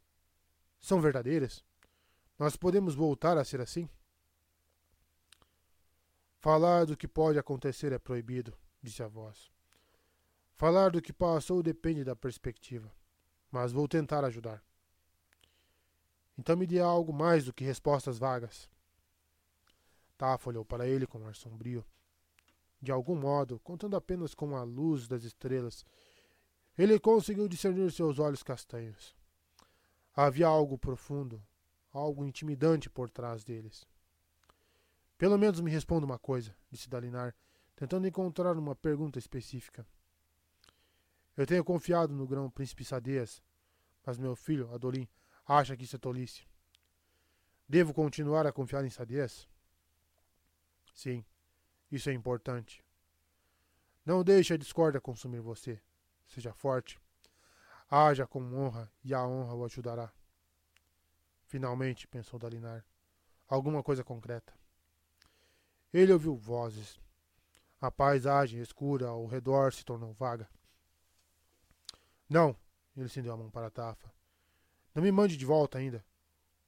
são 0.80 1.02
verdadeiras? 1.02 1.64
Nós 2.38 2.56
podemos 2.56 2.96
voltar 2.96 3.38
a 3.38 3.46
ser 3.46 3.62
assim? 3.62 3.90
Falar 6.40 6.86
do 6.86 6.98
que 6.98 7.08
pode 7.08 7.38
acontecer 7.40 7.92
é 7.92 8.00
proibido, 8.00 8.58
disse 8.82 9.04
a 9.04 9.08
voz. 9.08 9.52
Falar 10.56 10.92
do 10.92 11.02
que 11.02 11.14
passou 11.14 11.64
depende 11.64 12.04
da 12.04 12.16
perspectiva, 12.16 12.92
mas 13.52 13.72
vou 13.72 13.88
tentar 13.88 14.24
ajudar. 14.24 14.64
Então 16.38 16.56
me 16.56 16.66
dê 16.66 16.80
algo 16.80 17.14
mais 17.14 17.46
do 17.46 17.54
que 17.54 17.64
respostas 17.64 18.18
vagas. 18.18 18.70
Tafa 20.18 20.50
olhou 20.50 20.64
para 20.64 20.88
ele 20.88 21.08
com 21.08 21.20
um 21.20 21.28
ar 21.28 21.36
sombrio. 21.36 21.86
De 22.82 22.92
algum 22.92 23.16
modo, 23.16 23.60
contando 23.60 23.96
apenas 23.96 24.34
com 24.34 24.56
a 24.56 24.64
luz 24.64 25.08
das 25.08 25.24
estrelas, 25.24 25.86
Ele 26.76 27.00
conseguiu 27.00 27.48
discernir 27.48 27.92
seus 27.92 28.18
olhos 28.18 28.42
castanhos. 28.42 29.16
Havia 30.16 30.48
algo 30.48 30.78
profundo, 30.78 31.42
algo 31.94 32.26
intimidante 32.26 32.90
por 32.90 33.10
trás 33.10 33.44
deles. 33.44 33.86
Pelo 35.18 35.38
menos 35.38 35.60
me 35.60 35.70
responda 35.70 36.06
uma 36.06 36.18
coisa, 36.18 36.56
disse 36.72 36.90
Dalinar, 36.90 37.36
tentando 37.82 38.08
encontrar 38.08 38.56
uma 38.60 38.76
pergunta 38.76 39.18
específica. 39.18 39.84
Eu 41.36 41.48
tenho 41.48 41.64
confiado 41.64 42.14
no 42.14 42.28
grão 42.28 42.48
príncipe 42.48 42.86
Sadeias, 42.86 43.42
mas 44.06 44.20
meu 44.20 44.36
filho, 44.36 44.72
Adolim, 44.72 45.10
acha 45.48 45.76
que 45.76 45.86
isso 45.86 45.96
é 45.96 46.00
tolice. 46.00 46.46
Devo 47.68 47.92
continuar 47.92 48.46
a 48.46 48.52
confiar 48.52 48.86
em 48.86 48.92
Sadeias? 48.92 49.50
Sim, 50.94 51.26
isso 51.92 52.08
é 52.08 52.14
importante. 52.14 52.86
Não 54.06 54.24
deixe 54.24 54.54
a 54.54 54.58
discórdia 54.58 55.02
consumir 55.02 55.40
você. 55.40 55.82
Seja 56.28 56.54
forte. 56.54 57.02
Haja 57.90 58.28
com 58.28 58.44
honra 58.54 58.92
e 59.04 59.12
a 59.12 59.26
honra 59.26 59.56
o 59.56 59.66
ajudará. 59.66 60.14
Finalmente, 61.48 62.08
pensou 62.08 62.38
Dalinar, 62.38 62.86
alguma 63.48 63.82
coisa 63.82 64.04
concreta. 64.04 64.54
Ele 65.92 66.14
ouviu 66.14 66.36
vozes. 66.36 67.02
A 67.82 67.90
paisagem 67.90 68.62
escura 68.62 69.08
ao 69.08 69.26
redor 69.26 69.74
se 69.74 69.84
tornou 69.84 70.14
vaga. 70.14 70.48
Não, 72.30 72.56
ele 72.96 73.08
estendeu 73.08 73.34
a 73.34 73.38
mão 73.38 73.50
para 73.50 73.68
a 73.68 73.72
Tafa. 73.72 74.14
Não 74.94 75.02
me 75.02 75.12
mande 75.12 75.36
de 75.36 75.46
volta 75.46 75.80
ainda. 75.80 76.06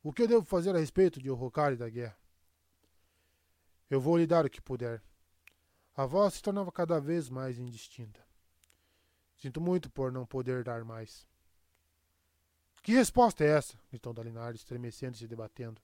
O 0.02 0.12
que 0.12 0.24
eu 0.24 0.28
devo 0.28 0.44
fazer 0.44 0.76
a 0.76 0.80
respeito 0.80 1.22
de 1.22 1.30
Orrocar 1.30 1.72
e 1.72 1.78
da 1.78 1.88
guerra? 1.88 2.18
Eu 3.90 4.02
vou 4.02 4.18
lhe 4.18 4.26
dar 4.26 4.44
o 4.44 4.50
que 4.50 4.60
puder. 4.60 5.04
A 5.96 6.08
voz 6.08 6.34
se 6.34 6.42
tornava 6.42 6.72
cada 6.72 7.00
vez 7.00 7.30
mais 7.30 7.60
indistinta. 7.60 8.26
Sinto 9.38 9.62
muito 9.62 9.92
por 9.92 10.12
não 10.12 10.26
poder 10.26 10.64
dar 10.64 10.84
mais. 10.84 11.28
Que 12.82 12.92
resposta 12.94 13.44
é 13.44 13.50
essa? 13.50 13.78
gritou 13.90 14.14
Dalinar, 14.14 14.56
estremecendo 14.56 15.16
e 15.16 15.20
se 15.20 15.28
debatendo. 15.28 15.80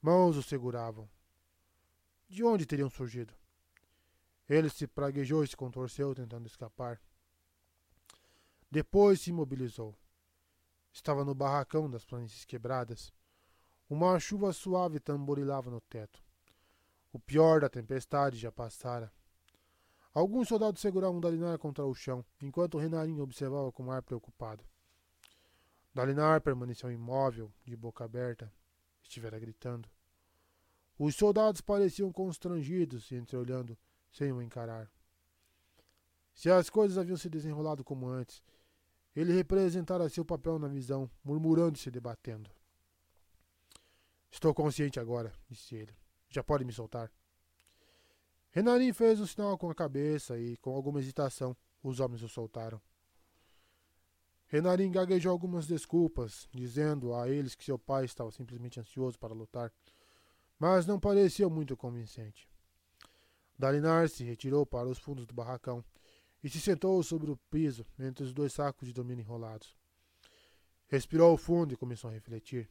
Mãos 0.00 0.36
o 0.36 0.42
seguravam. 0.42 1.08
De 2.28 2.42
onde 2.42 2.64
teriam 2.64 2.88
surgido? 2.88 3.34
Ele 4.48 4.68
se 4.70 4.86
praguejou 4.86 5.42
e 5.42 5.48
se 5.48 5.56
contorceu, 5.56 6.14
tentando 6.14 6.46
escapar. 6.46 7.00
Depois 8.70 9.20
se 9.20 9.30
imobilizou. 9.30 9.94
Estava 10.92 11.24
no 11.24 11.34
barracão 11.34 11.90
das 11.90 12.04
planícies 12.04 12.44
quebradas. 12.44 13.12
Uma 13.88 14.18
chuva 14.18 14.52
suave 14.52 14.98
tamborilava 14.98 15.70
no 15.70 15.80
teto. 15.80 16.22
O 17.12 17.18
pior 17.18 17.60
da 17.60 17.68
tempestade 17.68 18.36
já 18.36 18.50
passara. 18.52 19.12
Alguns 20.12 20.48
soldados 20.48 20.80
seguravam 20.80 21.20
Dalinar 21.20 21.58
contra 21.58 21.84
o 21.84 21.94
chão, 21.94 22.24
enquanto 22.40 22.78
Renarin 22.78 23.20
observava 23.20 23.70
com 23.70 23.90
ar 23.90 24.02
preocupado. 24.02 24.64
Dalinar 25.94 26.40
permaneceu 26.40 26.90
imóvel, 26.90 27.52
de 27.64 27.76
boca 27.76 28.04
aberta. 28.04 28.52
Estivera 29.02 29.38
gritando. 29.38 29.88
Os 30.98 31.14
soldados 31.14 31.60
pareciam 31.60 32.10
constrangidos, 32.10 33.12
entreolhando, 33.12 33.78
sem 34.16 34.32
o 34.32 34.40
encarar. 34.40 34.90
Se 36.32 36.50
as 36.50 36.70
coisas 36.70 36.98
haviam 36.98 37.16
se 37.16 37.28
desenrolado 37.28 37.82
como 37.82 38.08
antes, 38.08 38.42
ele 39.14 39.32
representara 39.32 40.08
seu 40.08 40.24
papel 40.24 40.58
na 40.58 40.68
visão, 40.68 41.10
murmurando 41.24 41.76
e 41.76 41.80
se 41.80 41.90
debatendo. 41.90 42.50
Estou 44.30 44.54
consciente 44.54 45.00
agora, 45.00 45.32
disse 45.48 45.74
ele. 45.74 45.94
Já 46.28 46.42
pode 46.42 46.64
me 46.64 46.72
soltar. 46.72 47.10
Renarin 48.50 48.92
fez 48.92 49.20
um 49.20 49.26
sinal 49.26 49.56
com 49.56 49.70
a 49.70 49.74
cabeça 49.74 50.38
e, 50.38 50.56
com 50.58 50.74
alguma 50.74 51.00
hesitação, 51.00 51.56
os 51.82 52.00
homens 52.00 52.22
o 52.22 52.28
soltaram. 52.28 52.80
Renarin 54.46 54.90
gaguejou 54.90 55.32
algumas 55.32 55.66
desculpas, 55.66 56.48
dizendo 56.52 57.14
a 57.14 57.28
eles 57.28 57.54
que 57.54 57.64
seu 57.64 57.78
pai 57.78 58.04
estava 58.04 58.30
simplesmente 58.30 58.78
ansioso 58.78 59.18
para 59.18 59.34
lutar 59.34 59.72
mas 60.58 60.86
não 60.86 60.98
pareceu 60.98 61.50
muito 61.50 61.76
convincente. 61.76 62.48
Dalinar 63.58 64.08
se 64.08 64.24
retirou 64.24 64.66
para 64.66 64.88
os 64.88 64.98
fundos 64.98 65.26
do 65.26 65.34
barracão 65.34 65.84
e 66.42 66.48
se 66.48 66.60
sentou 66.60 67.02
sobre 67.02 67.30
o 67.30 67.36
piso 67.50 67.86
entre 67.98 68.24
os 68.24 68.32
dois 68.32 68.52
sacos 68.52 68.86
de 68.86 68.94
domínio 68.94 69.22
enrolados. 69.22 69.76
Respirou 70.88 71.36
fundo 71.36 71.74
e 71.74 71.76
começou 71.76 72.10
a 72.10 72.12
refletir. 72.12 72.68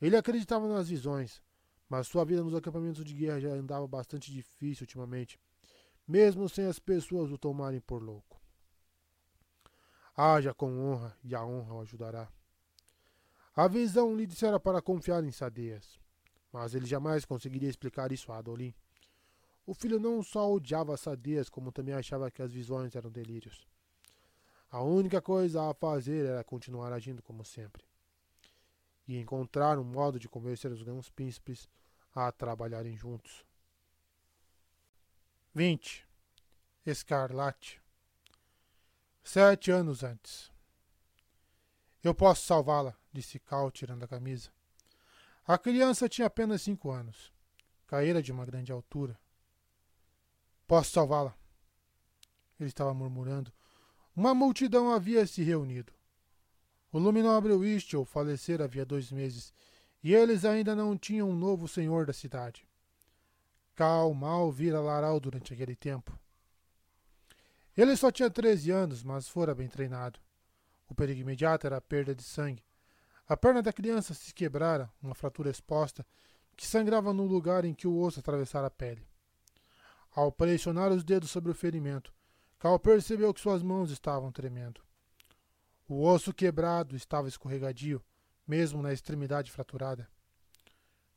Ele 0.00 0.16
acreditava 0.16 0.66
nas 0.68 0.88
visões, 0.88 1.42
mas 1.88 2.06
sua 2.06 2.24
vida 2.24 2.42
nos 2.42 2.54
acampamentos 2.54 3.04
de 3.04 3.14
guerra 3.14 3.40
já 3.40 3.50
andava 3.50 3.86
bastante 3.86 4.32
difícil 4.32 4.84
ultimamente, 4.84 5.38
mesmo 6.06 6.48
sem 6.48 6.66
as 6.66 6.78
pessoas 6.78 7.30
o 7.30 7.38
tomarem 7.38 7.80
por 7.80 8.02
louco. 8.02 8.40
Haja 10.16 10.54
com 10.54 10.78
honra 10.78 11.16
e 11.22 11.34
a 11.34 11.44
honra 11.44 11.74
o 11.74 11.80
ajudará. 11.80 12.28
A 13.54 13.68
visão 13.68 14.16
lhe 14.16 14.26
dissera 14.26 14.58
para 14.58 14.80
confiar 14.80 15.22
em 15.24 15.32
Sadeias 15.32 16.02
mas 16.52 16.74
ele 16.74 16.86
jamais 16.86 17.24
conseguiria 17.24 17.68
explicar 17.68 18.12
isso 18.12 18.30
a 18.30 18.38
Adolin. 18.38 18.74
O 19.64 19.74
filho 19.74 20.00
não 20.00 20.22
só 20.22 20.50
odiava 20.50 20.96
Sadias, 20.96 21.48
como 21.48 21.70
também 21.70 21.94
achava 21.94 22.30
que 22.30 22.42
as 22.42 22.52
visões 22.52 22.96
eram 22.96 23.10
delírios. 23.10 23.66
A 24.70 24.82
única 24.82 25.20
coisa 25.20 25.70
a 25.70 25.74
fazer 25.74 26.26
era 26.26 26.42
continuar 26.42 26.92
agindo 26.92 27.22
como 27.22 27.44
sempre. 27.44 27.84
E 29.06 29.18
encontrar 29.18 29.78
um 29.78 29.84
modo 29.84 30.18
de 30.18 30.28
convencer 30.28 30.72
os 30.72 30.82
grandes 30.82 31.10
príncipes 31.10 31.68
a 32.14 32.32
trabalharem 32.32 32.96
juntos. 32.96 33.44
20. 35.54 36.08
Escarlate. 36.86 37.80
Sete 39.22 39.70
anos 39.70 40.02
antes. 40.02 40.50
Eu 42.02 42.14
posso 42.14 42.44
salvá-la, 42.44 42.96
disse 43.12 43.38
Cal, 43.38 43.70
tirando 43.70 44.02
a 44.02 44.08
camisa. 44.08 44.50
A 45.46 45.58
criança 45.58 46.08
tinha 46.08 46.26
apenas 46.26 46.62
cinco 46.62 46.90
anos. 46.90 47.32
Caíra 47.86 48.22
de 48.22 48.32
uma 48.32 48.46
grande 48.46 48.72
altura. 48.72 49.20
Posso 50.72 50.90
salvá-la. 50.90 51.36
Ele 52.58 52.70
estava 52.70 52.94
murmurando. 52.94 53.52
Uma 54.16 54.34
multidão 54.34 54.90
havia 54.90 55.26
se 55.26 55.42
reunido. 55.42 55.92
O 56.90 56.98
luminobre 56.98 57.52
Wistel 57.52 58.06
falecera 58.06 58.64
havia 58.64 58.82
dois 58.82 59.12
meses, 59.12 59.52
e 60.02 60.14
eles 60.14 60.46
ainda 60.46 60.74
não 60.74 60.96
tinham 60.96 61.28
um 61.28 61.36
novo 61.36 61.68
senhor 61.68 62.06
da 62.06 62.14
cidade. 62.14 62.66
Cal 63.74 64.14
mal 64.14 64.50
vira 64.50 64.80
Laral 64.80 65.20
durante 65.20 65.52
aquele 65.52 65.76
tempo. 65.76 66.18
Ele 67.76 67.94
só 67.94 68.10
tinha 68.10 68.30
treze 68.30 68.70
anos, 68.70 69.02
mas 69.02 69.28
fora 69.28 69.54
bem 69.54 69.68
treinado. 69.68 70.18
O 70.88 70.94
perigo 70.94 71.20
imediato 71.20 71.66
era 71.66 71.76
a 71.76 71.82
perda 71.82 72.14
de 72.14 72.22
sangue, 72.22 72.64
a 73.28 73.36
perna 73.36 73.60
da 73.60 73.74
criança 73.74 74.14
se 74.14 74.32
quebrara, 74.32 74.90
uma 75.02 75.14
fratura 75.14 75.50
exposta, 75.50 76.02
que 76.56 76.66
sangrava 76.66 77.12
no 77.12 77.26
lugar 77.26 77.62
em 77.66 77.74
que 77.74 77.86
o 77.86 77.98
osso 77.98 78.20
atravessara 78.20 78.68
a 78.68 78.70
pele. 78.70 79.11
Ao 80.14 80.30
pressionar 80.30 80.92
os 80.92 81.02
dedos 81.02 81.30
sobre 81.30 81.50
o 81.50 81.54
ferimento, 81.54 82.12
Cal 82.58 82.78
percebeu 82.78 83.32
que 83.32 83.40
suas 83.40 83.62
mãos 83.62 83.90
estavam 83.90 84.30
tremendo. 84.30 84.80
O 85.88 86.04
osso 86.04 86.32
quebrado 86.32 86.94
estava 86.94 87.26
escorregadio, 87.26 88.04
mesmo 88.46 88.82
na 88.82 88.92
extremidade 88.92 89.50
fraturada. 89.50 90.08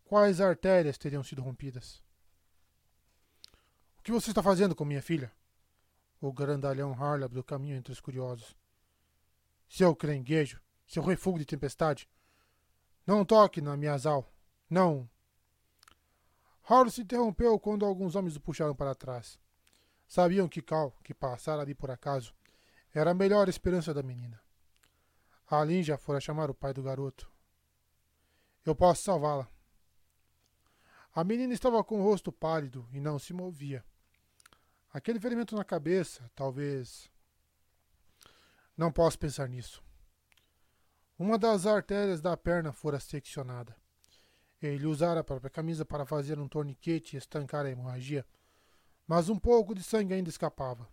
Quais 0.06 0.40
artérias 0.40 0.98
teriam 0.98 1.24
sido 1.24 1.42
rompidas? 1.42 2.02
O 4.00 4.02
que 4.02 4.12
você 4.12 4.32
está 4.32 4.42
fazendo 4.42 4.76
com 4.76 4.86
minha 4.86 5.02
filha? 5.02 5.32
O 6.22 6.32
grandalhão 6.32 6.94
Harley 6.94 7.26
abriu 7.26 7.44
caminho 7.44 7.76
entre 7.76 7.92
os 7.92 8.00
curiosos. 8.00 8.56
Seu 9.68 9.96
crenguejo, 9.96 10.62
seu 10.88 11.04
refúgio 11.04 11.40
de 11.40 11.46
tempestade. 11.46 12.10
Não 13.06 13.26
toque 13.26 13.62
na 13.62 13.76
minha 13.76 13.94
azal. 13.94 14.32
Não. 14.70 15.10
Harold 16.68 16.92
se 16.92 17.02
interrompeu 17.02 17.60
quando 17.60 17.86
alguns 17.86 18.16
homens 18.16 18.36
o 18.36 18.42
puxaram 18.42 18.76
para 18.76 18.96
trás. 18.96 19.40
Sabiam 20.08 20.48
que 20.48 20.62
Cal, 20.62 20.92
que 21.04 21.14
passara 21.14 21.62
ali 21.62 21.76
por 21.76 21.92
acaso, 21.92 22.34
era 22.94 23.12
a 23.12 23.14
melhor 23.14 23.48
esperança 23.48 23.94
da 23.94 24.02
menina. 24.02 24.42
Alin 25.48 25.84
já 25.84 25.98
fora 25.98 26.20
chamar 26.20 26.50
o 26.50 26.56
pai 26.56 26.74
do 26.74 26.82
garoto. 26.82 27.32
Eu 28.66 28.76
posso 28.76 29.04
salvá-la. 29.04 29.48
A 31.14 31.24
menina 31.24 31.54
estava 31.54 31.84
com 31.84 32.00
o 32.00 32.04
rosto 32.04 32.32
pálido 32.32 32.88
e 32.92 33.00
não 33.00 33.20
se 33.20 33.32
movia. 33.32 33.86
Aquele 34.92 35.20
ferimento 35.20 35.56
na 35.56 35.64
cabeça, 35.64 36.30
talvez. 36.34 37.12
Não 38.76 38.92
posso 38.92 39.20
pensar 39.20 39.48
nisso. 39.48 39.84
Uma 41.18 41.38
das 41.38 41.66
artérias 41.66 42.22
da 42.22 42.36
perna 42.36 42.74
fora 42.74 43.00
seccionada. 43.00 43.76
Ele 44.62 44.86
usara 44.86 45.20
a 45.20 45.24
própria 45.24 45.50
camisa 45.50 45.86
para 45.86 46.06
fazer 46.06 46.40
um 46.40 46.48
torniquete 46.48 47.16
e 47.16 47.20
estancar 47.20 47.66
a 47.66 47.70
hemorragia, 47.70 48.26
mas 49.08 49.30
um 49.30 49.38
pouco 49.38 49.76
de 49.76 49.84
sangue 49.84 50.14
ainda 50.14 50.30
escapava. 50.30 50.88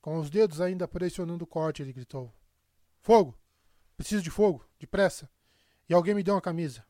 Com 0.00 0.18
os 0.18 0.30
dedos 0.30 0.60
ainda 0.60 0.88
pressionando 0.88 1.44
o 1.44 1.46
corte, 1.46 1.82
ele 1.82 1.92
gritou: 1.92 2.32
Fogo! 3.00 3.38
Preciso 3.96 4.22
de 4.22 4.30
fogo, 4.30 4.66
depressa! 4.78 5.28
E 5.88 5.94
alguém 5.94 6.14
me 6.14 6.22
dê 6.22 6.30
uma 6.30 6.40
camisa. 6.40 6.84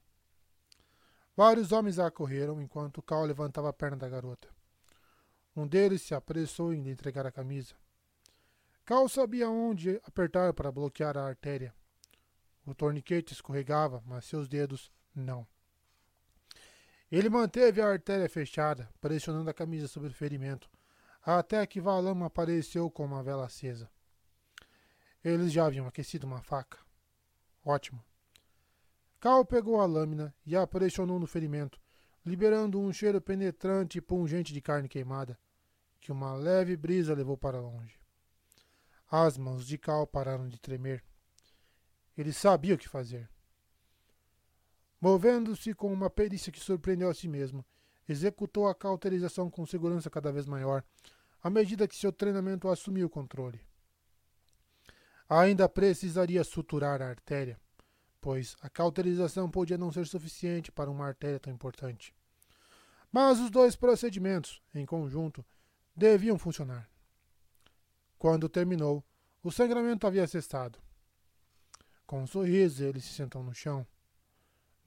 Vários 1.37 1.73
homens 1.73 1.99
acorreram 1.99 2.61
enquanto 2.61 3.03
Cal 3.03 3.25
levantava 3.25 3.69
a 3.69 3.73
perna 3.73 3.97
da 3.97 4.09
garota. 4.09 4.49
Um 5.57 5.67
deles 5.67 6.03
se 6.03 6.15
apressou 6.15 6.73
em 6.73 6.83
lhe 6.83 6.91
entregar 6.91 7.27
a 7.27 7.33
camisa. 7.33 7.75
Cal 8.85 9.09
sabia 9.09 9.49
onde 9.49 10.01
apertar 10.05 10.53
para 10.53 10.71
bloquear 10.71 11.17
a 11.17 11.27
artéria. 11.27 11.75
O 12.67 12.75
torniquete 12.75 13.33
escorregava, 13.33 14.03
mas 14.07 14.25
seus 14.25 14.49
dedos 14.49 14.91
não. 15.21 15.47
Ele 17.11 17.29
manteve 17.29 17.81
a 17.81 17.89
artéria 17.89 18.29
fechada, 18.29 18.89
pressionando 19.01 19.51
a 19.51 19.55
camisa 19.55 19.89
sobre 19.89 20.11
o 20.11 20.15
ferimento, 20.15 20.71
até 21.23 21.67
que 21.67 21.81
Valama 21.81 22.27
apareceu 22.27 22.91
com 22.91 23.05
uma 23.05 23.23
vela 23.23 23.47
acesa. 23.47 23.91
Eles 25.23 25.53
já 25.53 25.67
haviam 25.67 25.87
aquecido 25.87 26.27
uma 26.27 26.41
faca. 26.41 26.79
Ótimo. 27.65 28.03
Cal 29.19 29.45
pegou 29.45 29.81
a 29.81 29.87
lâmina 29.87 30.35
e 30.47 30.57
a 30.57 30.67
pressionou 30.67 31.19
no 31.19 31.27
ferimento, 31.27 31.79
liberando 32.25 32.81
um 32.81 32.93
cheiro 32.93 33.21
penetrante 33.21 33.99
e 33.99 34.01
pungente 34.01 34.53
de 34.53 34.61
carne 34.63 34.89
queimada, 34.89 35.39
que 36.01 36.11
uma 36.11 36.35
leve 36.35 36.77
brisa 36.77 37.15
levou 37.15 37.37
para 37.37 37.61
longe. 37.61 38.01
As 39.11 39.37
mãos 39.37 39.67
de 39.67 39.77
Cal 39.77 40.07
pararam 40.07 40.49
de 40.49 40.59
tremer. 40.59 41.05
Ele 42.17 42.33
sabia 42.33 42.75
o 42.75 42.79
que 42.79 42.89
fazer. 42.89 43.29
Movendo-se 45.01 45.73
com 45.75 45.93
uma 45.93 46.11
perícia 46.11 46.53
que 46.53 46.61
surpreendeu 46.61 47.09
a 47.09 47.15
si 47.15 47.27
mesmo, 47.27 47.65
executou 48.07 48.69
a 48.69 48.75
cauterização 48.75 49.49
com 49.49 49.65
segurança 49.65 50.11
cada 50.11 50.31
vez 50.31 50.47
maior, 50.47 50.85
à 51.43 51.49
medida 51.49 51.89
que 51.89 51.97
seu 51.97 52.13
treinamento 52.13 52.69
assumiu 52.69 53.07
o 53.07 53.11
controle. 53.11 53.61
Ainda 55.29 55.69
precisaria 55.69 56.45
suturar 56.45 57.01
a 57.01 57.09
artéria, 57.09 57.59
pois 58.21 58.57
a 58.61 58.69
cauterização 58.69 59.51
podia 59.51 59.79
não 59.79 59.91
ser 59.91 60.07
suficiente 60.07 60.71
para 60.71 60.91
uma 60.91 61.07
artéria 61.07 61.41
tão 61.41 61.53
importante. 61.53 62.15
Mas 63.11 63.41
os 63.41 63.51
dois 63.51 63.75
procedimentos, 63.75 64.61
em 64.75 64.85
conjunto, 64.85 65.45
deviam 65.97 66.39
funcionar. 66.39 66.91
Quando 68.19 68.49
terminou, 68.49 69.03
o 69.43 69.51
sangramento 69.51 70.07
havia 70.07 70.27
cessado. 70.27 70.79
Com 72.07 72.23
um 72.23 72.27
sorriso, 72.27 72.85
ele 72.85 73.01
se 73.01 73.15
sentou 73.15 73.43
no 73.43 73.55
chão. 73.55 73.87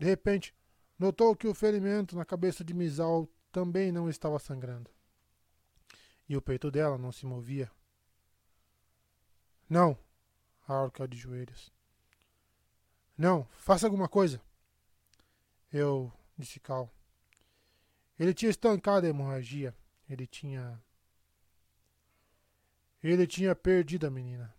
De 0.04 0.10
repente, 0.10 0.54
notou 1.00 1.34
que 1.34 1.48
o 1.48 1.54
ferimento 1.54 2.14
na 2.14 2.26
cabeça 2.26 2.62
de 2.62 2.74
Misal 2.74 3.26
também 3.54 3.90
não 3.90 4.10
estava 4.10 4.38
sangrando. 4.38 4.92
E 6.28 6.36
o 6.36 6.42
peito 6.42 6.70
dela 6.70 6.98
não 6.98 7.10
se 7.10 7.26
movia. 7.26 7.72
Não, 9.70 9.98
Raul 10.64 10.92
caiu 10.92 11.08
de 11.08 11.18
joelhos. 11.18 11.72
Não, 13.18 13.46
faça 13.54 13.88
alguma 13.88 14.10
coisa. 14.10 14.42
Eu, 15.72 16.12
disse 16.38 16.60
Cal. 16.60 16.94
Ele 18.20 18.34
tinha 18.34 18.52
estancado 18.52 19.06
a 19.06 19.10
hemorragia. 19.10 19.74
Ele 20.10 20.28
tinha 20.28 20.84
ele 23.02 23.26
tinha 23.26 23.56
perdido 23.56 24.06
a 24.06 24.12
menina. 24.12 24.54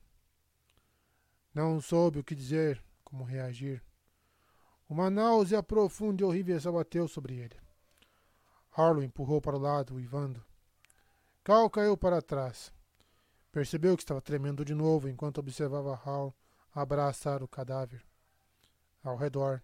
Não 1.52 1.82
soube 1.82 2.18
o 2.18 2.24
que 2.24 2.34
dizer, 2.34 2.82
como 3.04 3.24
reagir. 3.24 3.84
Uma 4.88 5.10
náusea 5.10 5.62
profunda 5.62 6.22
e 6.22 6.24
horrível 6.24 6.60
se 6.60 6.68
abateu 6.68 7.08
sobre 7.08 7.36
ele. 7.36 7.56
Harlow 8.76 9.02
empurrou 9.02 9.40
para 9.40 9.56
o 9.56 9.60
lado, 9.60 9.94
uivando. 9.94 10.44
Cal 11.42 11.70
caiu 11.70 11.96
para 11.96 12.20
trás. 12.20 12.72
Percebeu 13.52 13.96
que 13.96 14.02
estava 14.02 14.20
tremendo 14.20 14.64
de 14.64 14.74
novo 14.74 15.08
enquanto 15.08 15.38
observava 15.38 16.00
Hal 16.04 16.34
abraçar 16.74 17.42
o 17.42 17.48
cadáver. 17.48 18.04
Ao 19.02 19.16
redor, 19.16 19.62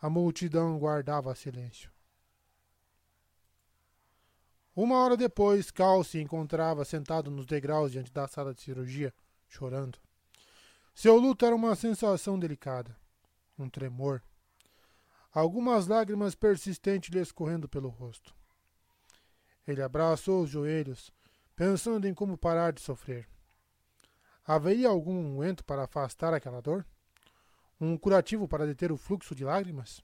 a 0.00 0.10
multidão 0.10 0.78
guardava 0.78 1.34
silêncio. 1.34 1.90
Uma 4.74 4.96
hora 4.98 5.16
depois, 5.16 5.70
Cal 5.70 6.04
se 6.04 6.20
encontrava 6.20 6.84
sentado 6.84 7.30
nos 7.30 7.46
degraus 7.46 7.92
diante 7.92 8.12
da 8.12 8.28
sala 8.28 8.52
de 8.52 8.60
cirurgia, 8.60 9.14
chorando. 9.48 9.98
Seu 10.94 11.16
luto 11.16 11.46
era 11.46 11.54
uma 11.54 11.74
sensação 11.74 12.38
delicada, 12.38 12.94
um 13.58 13.70
tremor. 13.70 14.22
Algumas 15.36 15.86
lágrimas 15.86 16.34
persistentes 16.34 17.10
lhe 17.10 17.20
escorrendo 17.20 17.68
pelo 17.68 17.90
rosto. 17.90 18.34
Ele 19.68 19.82
abraçou 19.82 20.42
os 20.42 20.48
joelhos, 20.48 21.12
pensando 21.54 22.08
em 22.08 22.14
como 22.14 22.38
parar 22.38 22.72
de 22.72 22.80
sofrer. 22.80 23.28
Haveria 24.46 24.88
algum 24.88 25.12
unguento 25.12 25.62
para 25.62 25.84
afastar 25.84 26.32
aquela 26.32 26.62
dor? 26.62 26.86
Um 27.78 27.98
curativo 27.98 28.48
para 28.48 28.64
deter 28.64 28.90
o 28.90 28.96
fluxo 28.96 29.34
de 29.34 29.44
lágrimas? 29.44 30.02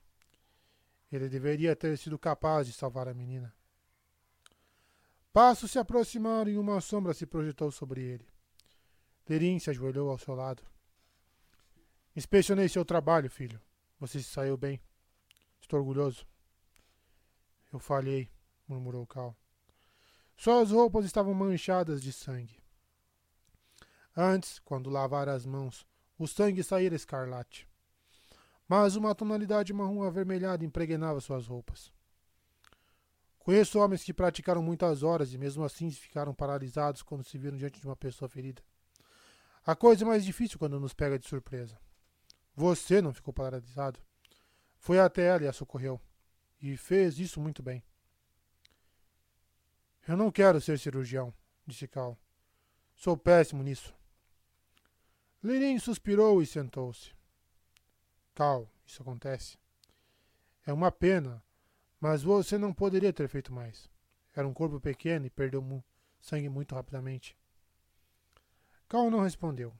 Ele 1.11 1.27
deveria 1.27 1.75
ter 1.75 1.97
sido 1.97 2.19
capaz 2.19 2.67
de 2.67 2.73
salvar 2.73 3.07
a 3.07 3.13
menina. 3.15 3.51
Passos 5.33 5.71
se 5.71 5.79
aproximaram 5.79 6.51
e 6.51 6.59
uma 6.59 6.79
sombra 6.79 7.11
se 7.11 7.25
projetou 7.25 7.71
sobre 7.71 8.03
ele. 8.03 8.27
Lerin 9.27 9.57
se 9.57 9.71
ajoelhou 9.71 10.11
ao 10.11 10.19
seu 10.19 10.35
lado. 10.35 10.61
Inspecionei 12.15 12.69
seu 12.69 12.85
trabalho, 12.85 13.31
filho. 13.31 13.59
Você 13.99 14.19
se 14.19 14.29
saiu 14.29 14.55
bem. 14.55 14.79
Estou 15.63 15.79
orgulhoso. 15.79 16.27
Eu 17.71 17.79
falhei, 17.79 18.29
murmurou 18.67 19.07
Cal. 19.07 19.33
Suas 20.35 20.71
roupas 20.71 21.05
estavam 21.05 21.33
manchadas 21.33 22.01
de 22.01 22.11
sangue. 22.11 22.61
Antes, 24.15 24.59
quando 24.59 24.89
lavara 24.89 25.33
as 25.33 25.45
mãos, 25.45 25.87
o 26.19 26.27
sangue 26.27 26.61
saíra 26.63 26.95
escarlate. 26.95 27.65
Mas 28.67 28.97
uma 28.97 29.15
tonalidade 29.15 29.71
marrom 29.71 30.03
avermelhada 30.03 30.65
impregnava 30.65 31.21
suas 31.21 31.47
roupas. 31.47 31.93
Conheço 33.39 33.79
homens 33.79 34.03
que 34.03 34.13
praticaram 34.13 34.61
muitas 34.61 35.01
horas 35.01 35.33
e 35.33 35.37
mesmo 35.37 35.63
assim 35.63 35.89
ficaram 35.89 36.33
paralisados 36.35 37.01
quando 37.01 37.23
se 37.23 37.37
viram 37.37 37.57
diante 37.57 37.79
de 37.79 37.87
uma 37.87 37.95
pessoa 37.95 38.27
ferida. 38.27 38.61
A 39.65 39.77
coisa 39.77 40.03
é 40.03 40.07
mais 40.07 40.25
difícil 40.25 40.59
quando 40.59 40.77
nos 40.77 40.93
pega 40.93 41.17
de 41.17 41.25
surpresa. 41.25 41.79
Você 42.53 43.01
não 43.01 43.13
ficou 43.13 43.33
paralisado. 43.33 43.99
Foi 44.83 44.99
até 44.99 45.27
ela 45.27 45.43
e 45.45 45.47
a 45.47 45.53
socorreu. 45.53 45.97
E 46.61 46.75
fez 46.75 47.17
isso 47.17 47.39
muito 47.39 47.63
bem. 47.63 47.81
Eu 50.05 50.17
não 50.17 50.29
quero 50.29 50.59
ser 50.59 50.77
cirurgião, 50.77 51.33
disse 51.65 51.87
Cal. 51.87 52.19
Sou 52.93 53.15
péssimo 53.15 53.63
nisso. 53.63 53.95
Lenin 55.41 55.79
suspirou 55.79 56.41
e 56.41 56.45
sentou-se. 56.45 57.13
Cal, 58.35 58.69
isso 58.85 59.01
acontece. 59.01 59.57
É 60.67 60.73
uma 60.73 60.91
pena, 60.91 61.41
mas 61.97 62.21
você 62.21 62.57
não 62.57 62.73
poderia 62.73 63.13
ter 63.13 63.29
feito 63.29 63.53
mais. 63.53 63.89
Era 64.35 64.45
um 64.45 64.53
corpo 64.53 64.81
pequeno 64.81 65.25
e 65.25 65.29
perdeu 65.29 65.61
mu 65.61 65.81
sangue 66.19 66.49
muito 66.49 66.75
rapidamente. 66.75 67.37
Cal 68.89 69.09
não 69.09 69.21
respondeu. 69.21 69.73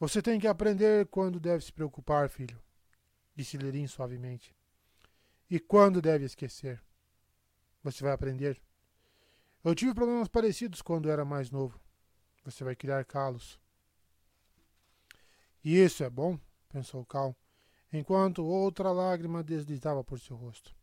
Você 0.00 0.20
tem 0.20 0.40
que 0.40 0.48
aprender 0.48 1.06
quando 1.06 1.38
deve 1.38 1.64
se 1.64 1.72
preocupar, 1.72 2.28
filho, 2.28 2.60
disse 3.34 3.56
Lerin 3.56 3.86
suavemente. 3.86 4.54
E 5.50 5.58
quando 5.58 6.00
deve 6.00 6.24
esquecer. 6.24 6.82
Você 7.82 8.02
vai 8.02 8.12
aprender. 8.12 8.60
Eu 9.62 9.74
tive 9.74 9.94
problemas 9.94 10.28
parecidos 10.28 10.80
quando 10.80 11.10
era 11.10 11.24
mais 11.24 11.50
novo. 11.50 11.78
Você 12.44 12.64
vai 12.64 12.74
criar 12.74 13.04
calos. 13.04 13.60
E 15.62 15.76
isso 15.78 16.04
é 16.04 16.10
bom? 16.10 16.38
pensou 16.68 17.04
Cal 17.04 17.36
enquanto 17.92 18.44
outra 18.44 18.90
lágrima 18.90 19.42
deslizava 19.42 20.02
por 20.02 20.18
seu 20.18 20.36
rosto. 20.36 20.74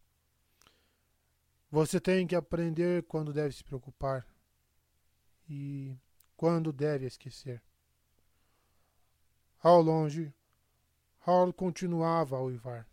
Você 1.69 1.99
tem 1.99 2.25
que 2.25 2.35
aprender 2.35 3.03
quando 3.03 3.33
deve 3.33 3.53
se 3.53 3.63
preocupar 3.63 4.25
e 5.49 5.97
quando 6.35 6.71
deve 6.71 7.05
esquecer. 7.05 7.61
Ao 9.61 9.81
longe, 9.81 10.33
Hall 11.21 11.53
continuava 11.53 12.35
a 12.35 12.41
uivar. 12.41 12.87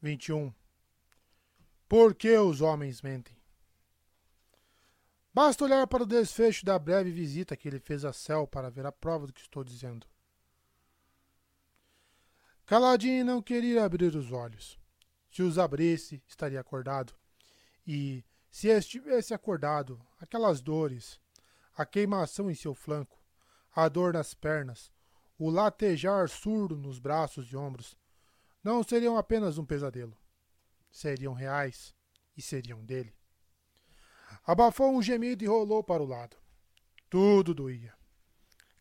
21. 0.00 0.54
Por 1.88 2.14
que 2.14 2.36
os 2.38 2.60
homens 2.60 3.02
mentem? 3.02 3.36
Basta 5.34 5.64
olhar 5.64 5.86
para 5.88 6.04
o 6.04 6.06
desfecho 6.06 6.64
da 6.64 6.78
breve 6.78 7.10
visita 7.10 7.56
que 7.56 7.66
ele 7.66 7.80
fez 7.80 8.04
a 8.04 8.12
Céu 8.12 8.46
para 8.46 8.70
ver 8.70 8.86
a 8.86 8.92
prova 8.92 9.26
do 9.26 9.32
que 9.32 9.40
estou 9.40 9.64
dizendo. 9.64 10.06
Caladinho 12.64 13.24
não 13.24 13.42
queria 13.42 13.84
abrir 13.84 14.14
os 14.14 14.30
olhos. 14.30 14.78
Se 15.30 15.42
os 15.42 15.58
abrisse, 15.58 16.22
estaria 16.28 16.60
acordado. 16.60 17.12
E, 17.86 18.24
se 18.50 18.68
estivesse 18.68 19.34
acordado, 19.34 20.00
aquelas 20.20 20.60
dores, 20.60 21.20
a 21.74 21.84
queimação 21.84 22.50
em 22.50 22.54
seu 22.54 22.74
flanco, 22.74 23.18
a 23.74 23.88
dor 23.88 24.12
nas 24.12 24.34
pernas, 24.34 24.92
o 25.38 25.50
latejar 25.50 26.28
surdo 26.28 26.76
nos 26.76 26.98
braços 26.98 27.46
e 27.52 27.56
ombros, 27.56 27.96
não 28.62 28.82
seriam 28.82 29.16
apenas 29.16 29.56
um 29.56 29.64
pesadelo. 29.64 30.16
Seriam 30.90 31.32
reais 31.32 31.94
e 32.36 32.42
seriam 32.42 32.84
dele. 32.84 33.14
Abafou 34.44 34.90
um 34.90 35.02
gemido 35.02 35.44
e 35.44 35.46
rolou 35.46 35.84
para 35.84 36.02
o 36.02 36.06
lado. 36.06 36.36
Tudo 37.08 37.54
doía. 37.54 37.94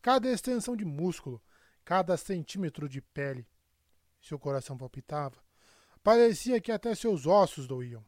Cada 0.01 0.29
extensão 0.31 0.75
de 0.75 0.83
músculo, 0.83 1.41
cada 1.85 2.17
centímetro 2.17 2.89
de 2.89 3.01
pele, 3.01 3.47
seu 4.21 4.39
coração 4.39 4.77
palpitava. 4.77 5.37
Parecia 6.01 6.59
que 6.59 6.71
até 6.71 6.95
seus 6.95 7.25
ossos 7.25 7.67
doíam. 7.67 8.03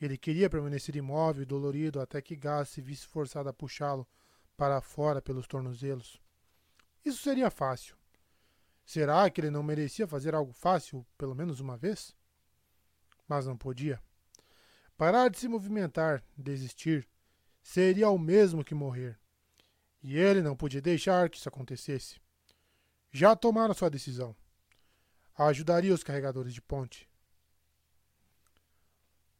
Ele 0.00 0.16
queria 0.16 0.50
permanecer 0.50 0.94
imóvel 0.96 1.42
e 1.42 1.46
dolorido 1.46 2.00
até 2.00 2.20
que 2.20 2.36
Gás 2.36 2.68
se 2.68 2.80
visse 2.80 3.06
forçado 3.06 3.48
a 3.48 3.52
puxá-lo 3.52 4.06
para 4.56 4.80
fora 4.80 5.22
pelos 5.22 5.46
tornozelos. 5.46 6.20
Isso 7.04 7.22
seria 7.22 7.50
fácil. 7.50 7.96
Será 8.84 9.28
que 9.28 9.40
ele 9.40 9.50
não 9.50 9.62
merecia 9.62 10.08
fazer 10.08 10.34
algo 10.34 10.52
fácil 10.52 11.06
pelo 11.16 11.34
menos 11.34 11.60
uma 11.60 11.76
vez? 11.76 12.16
Mas 13.28 13.46
não 13.46 13.56
podia. 13.56 14.02
Parar 14.96 15.28
de 15.28 15.38
se 15.38 15.46
movimentar, 15.46 16.24
desistir, 16.36 17.06
seria 17.62 18.08
o 18.08 18.18
mesmo 18.18 18.64
que 18.64 18.74
morrer. 18.74 19.18
E 20.02 20.16
ele 20.16 20.42
não 20.42 20.56
podia 20.56 20.80
deixar 20.80 21.28
que 21.28 21.36
isso 21.36 21.48
acontecesse. 21.48 22.20
Já 23.10 23.36
tomaram 23.36 23.74
sua 23.74 23.90
decisão. 23.90 24.34
Ajudaria 25.36 25.94
os 25.94 26.02
carregadores 26.02 26.52
de 26.52 26.62
ponte. 26.62 27.08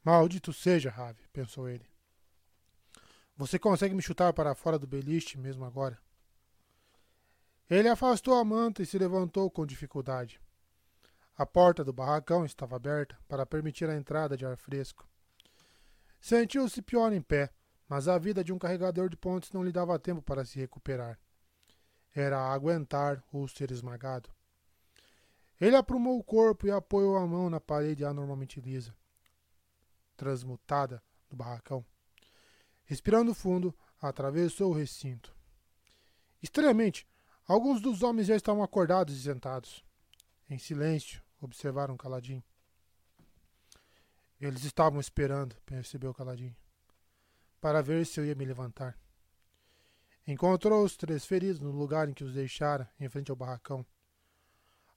Maldito 0.05 0.53
seja, 0.53 0.91
Rave, 0.91 1.27
pensou 1.33 1.69
ele. 1.69 1.87
Você 3.37 3.59
consegue 3.59 3.95
me 3.95 4.03
chutar 4.03 4.33
para 4.33 4.55
fora 4.55 4.79
do 4.79 4.87
beliche 4.87 5.39
mesmo 5.39 5.65
agora? 5.65 5.99
Ele 7.69 7.89
afastou 7.89 8.35
a 8.35 8.45
manta 8.45 8.83
e 8.83 8.87
se 8.87 8.99
levantou 8.99 9.51
com 9.51 9.67
dificuldade. 9.67 10.41
A 11.37 11.47
porta 11.47 11.85
do 11.85 11.93
barracão 11.93 12.45
estava 12.45 12.77
aberta 12.77 13.17
para 13.29 13.47
permitir 13.47 13.89
a 13.89 13.97
entrada 13.97 14.37
de 14.37 14.45
ar 14.45 14.57
fresco. 14.57 15.09
Sentiu-se 16.21 16.83
pior 16.83 17.13
em 17.13 17.21
pé, 17.21 17.51
mas 17.89 18.09
a 18.09 18.19
vida 18.19 18.43
de 18.43 18.53
um 18.53 18.59
carregador 18.59 19.09
de 19.09 19.17
pontes 19.17 19.53
não 19.53 19.63
lhe 19.63 19.71
dava 19.71 19.99
tempo 19.99 20.21
para 20.21 20.45
se 20.45 20.59
recuperar. 20.59 21.19
Era 22.15 22.39
aguentar 22.53 23.23
ou 23.33 23.47
ser 23.47 23.71
esmagado. 23.71 24.31
Ele 25.61 25.77
aprumou 25.77 26.19
o 26.19 26.25
corpo 26.25 26.67
e 26.67 26.71
apoiou 26.71 27.17
a 27.17 27.27
mão 27.27 27.49
na 27.49 27.61
parede 27.61 28.05
anormalmente 28.05 28.61
lisa 28.61 28.95
transmutada 30.19 31.01
do 31.31 31.37
barracão. 31.37 31.87
Respirando 32.85 33.33
fundo, 33.33 33.75
atravessou 34.03 34.71
o 34.71 34.75
recinto. 34.75 35.35
Estranhamente, 36.43 37.07
alguns 37.49 37.81
dos 37.81 38.05
homens 38.05 38.29
já 38.29 38.37
estavam 38.37 38.63
acordados 38.63 39.17
e 39.17 39.23
sentados. 39.23 39.85
Em 40.49 40.59
silêncio, 40.59 41.23
observaram 41.41 41.97
Caladinho. 41.97 42.45
Eles 44.41 44.63
estavam 44.63 45.01
esperando, 45.01 45.57
percebeu 45.67 46.15
Caladinho, 46.15 46.55
para 47.61 47.83
ver 47.83 48.07
se 48.07 48.21
eu 48.21 48.25
ia 48.25 48.37
me 48.37 48.45
levantar. 48.45 48.97
Encontrou 50.27 50.85
os 50.85 50.97
três 50.97 51.25
feridos 51.25 51.59
no 51.59 51.73
lugar 51.73 52.09
em 52.09 52.13
que 52.13 52.23
os 52.23 52.35
deixara, 52.35 52.89
em 53.01 53.09
frente 53.09 53.31
ao 53.31 53.37
barracão. 53.37 53.85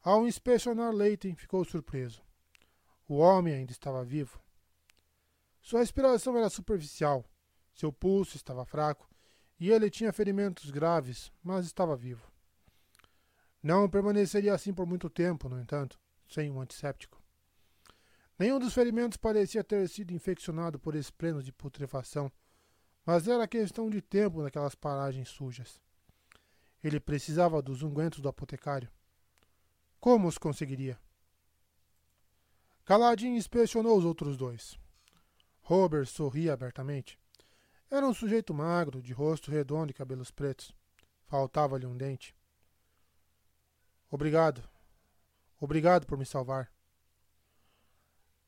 Ao 0.04 0.28
inspecionar 0.28 0.94
Leighton, 0.94 1.36
ficou 1.36 1.64
surpreso. 1.64 2.22
O 3.08 3.16
homem 3.16 3.54
ainda 3.54 3.72
estava 3.72 4.04
vivo. 4.04 4.40
Sua 5.62 5.80
respiração 5.80 6.38
era 6.38 6.50
superficial, 6.50 7.26
seu 7.74 7.92
pulso 7.92 8.36
estava 8.36 8.66
fraco 8.66 9.10
e 9.60 9.70
ele 9.70 9.90
tinha 9.90 10.12
ferimentos 10.12 10.72
graves, 10.72 11.32
mas 11.44 11.66
estava 11.66 11.96
vivo. 11.96 12.31
Não 13.62 13.90
permaneceria 13.90 14.54
assim 14.54 14.74
por 14.74 14.86
muito 14.88 15.10
tempo, 15.10 15.48
no 15.48 15.60
entanto, 15.60 16.00
sem 16.28 16.50
um 16.50 16.60
antisséptico. 16.60 17.22
Nenhum 18.40 18.58
dos 18.58 18.74
ferimentos 18.74 19.18
parecia 19.18 19.64
ter 19.64 19.88
sido 19.88 20.14
infeccionado 20.14 20.80
por 20.80 20.96
esplenos 20.96 21.46
de 21.46 21.52
putrefação, 21.52 22.32
mas 23.06 23.28
era 23.28 23.48
questão 23.48 23.90
de 23.90 24.02
tempo 24.02 24.42
naquelas 24.42 24.74
paragens 24.74 25.30
sujas. 25.30 25.80
Ele 26.84 27.00
precisava 27.00 27.62
dos 27.62 27.84
ungüentos 27.84 28.20
do 28.20 28.28
apotecário. 28.28 28.90
Como 30.00 30.28
os 30.28 30.40
conseguiria? 30.40 31.00
Caladinho 32.84 33.38
inspecionou 33.38 33.96
os 33.96 34.04
outros 34.04 34.36
dois. 34.36 34.80
Robert 35.62 36.08
sorria 36.08 36.54
abertamente. 36.54 37.20
Era 37.92 38.08
um 38.08 38.14
sujeito 38.14 38.54
magro, 38.54 39.02
de 39.02 39.14
rosto 39.14 39.52
redondo 39.52 39.92
e 39.92 39.94
cabelos 39.94 40.32
pretos. 40.32 40.74
Faltava-lhe 41.28 41.86
um 41.86 41.96
dente. 41.96 42.36
Obrigado. 44.12 44.62
Obrigado 45.60 46.06
por 46.06 46.18
me 46.18 46.26
salvar. 46.26 46.70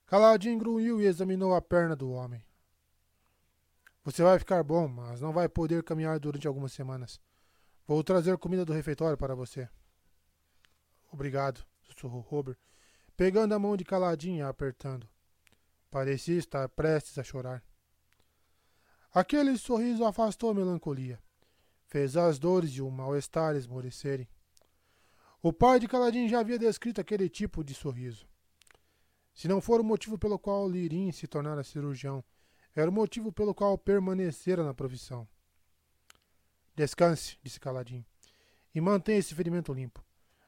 Caladinho 0.06 0.60
grunhiu 0.60 1.02
e 1.02 1.06
examinou 1.06 1.56
a 1.56 1.62
perna 1.62 1.96
do 1.96 2.12
homem. 2.12 2.46
Você 4.04 4.22
vai 4.22 4.38
ficar 4.38 4.62
bom, 4.62 4.90
mas 4.90 5.22
não 5.22 5.32
vai 5.32 5.48
poder 5.48 5.82
caminhar 5.82 6.20
durante 6.20 6.46
algumas 6.46 6.74
semanas. 6.74 7.22
Vou 7.88 8.04
trazer 8.04 8.38
comida 8.38 8.66
do 8.66 8.74
refeitório 8.74 9.18
para 9.18 9.34
você. 9.34 9.70
Obrigado, 11.10 11.66
sussurrou 11.82 12.22
Robert, 12.22 12.58
pegando 13.16 13.56
a 13.56 13.60
mão 13.60 13.78
de 13.78 13.86
Caladinho 13.86 14.40
e 14.40 14.42
apertando. 14.42 15.08
Parecia 15.90 16.38
estar 16.38 16.68
prestes 16.70 17.18
a 17.18 17.24
chorar. 17.24 17.64
Aquele 19.14 19.58
sorriso 19.58 20.04
afastou 20.04 20.50
a 20.50 20.54
melancolia. 20.54 21.22
Fez 21.86 22.18
as 22.18 22.40
dores 22.40 22.72
de 22.72 22.82
um 22.82 22.90
mal-estar 22.90 23.56
esmorecerem. 23.56 24.28
O 25.46 25.52
pai 25.52 25.78
de 25.78 25.90
Caladinho 25.90 26.30
já 26.30 26.40
havia 26.40 26.58
descrito 26.58 27.02
aquele 27.02 27.28
tipo 27.28 27.66
de 27.66 27.74
sorriso. 27.74 28.26
Se 29.34 29.46
não 29.46 29.60
for 29.60 29.82
o 29.82 29.84
motivo 29.84 30.18
pelo 30.18 30.40
qual 30.40 30.70
Lirim 30.70 31.12
se 31.12 31.28
tornara 31.28 31.66
cirurgião, 31.66 32.24
era 32.74 32.90
o 32.90 32.94
motivo 32.94 33.30
pelo 33.30 33.54
qual 33.54 33.78
permanecera 33.78 34.64
na 34.64 34.74
profissão. 34.74 35.28
Descanse, 36.74 37.38
disse 37.44 37.60
Caladinho, 37.60 38.06
e 38.74 38.80
mantenha 38.80 39.20
esse 39.20 39.36
ferimento 39.36 39.74
limpo. 39.74 40.02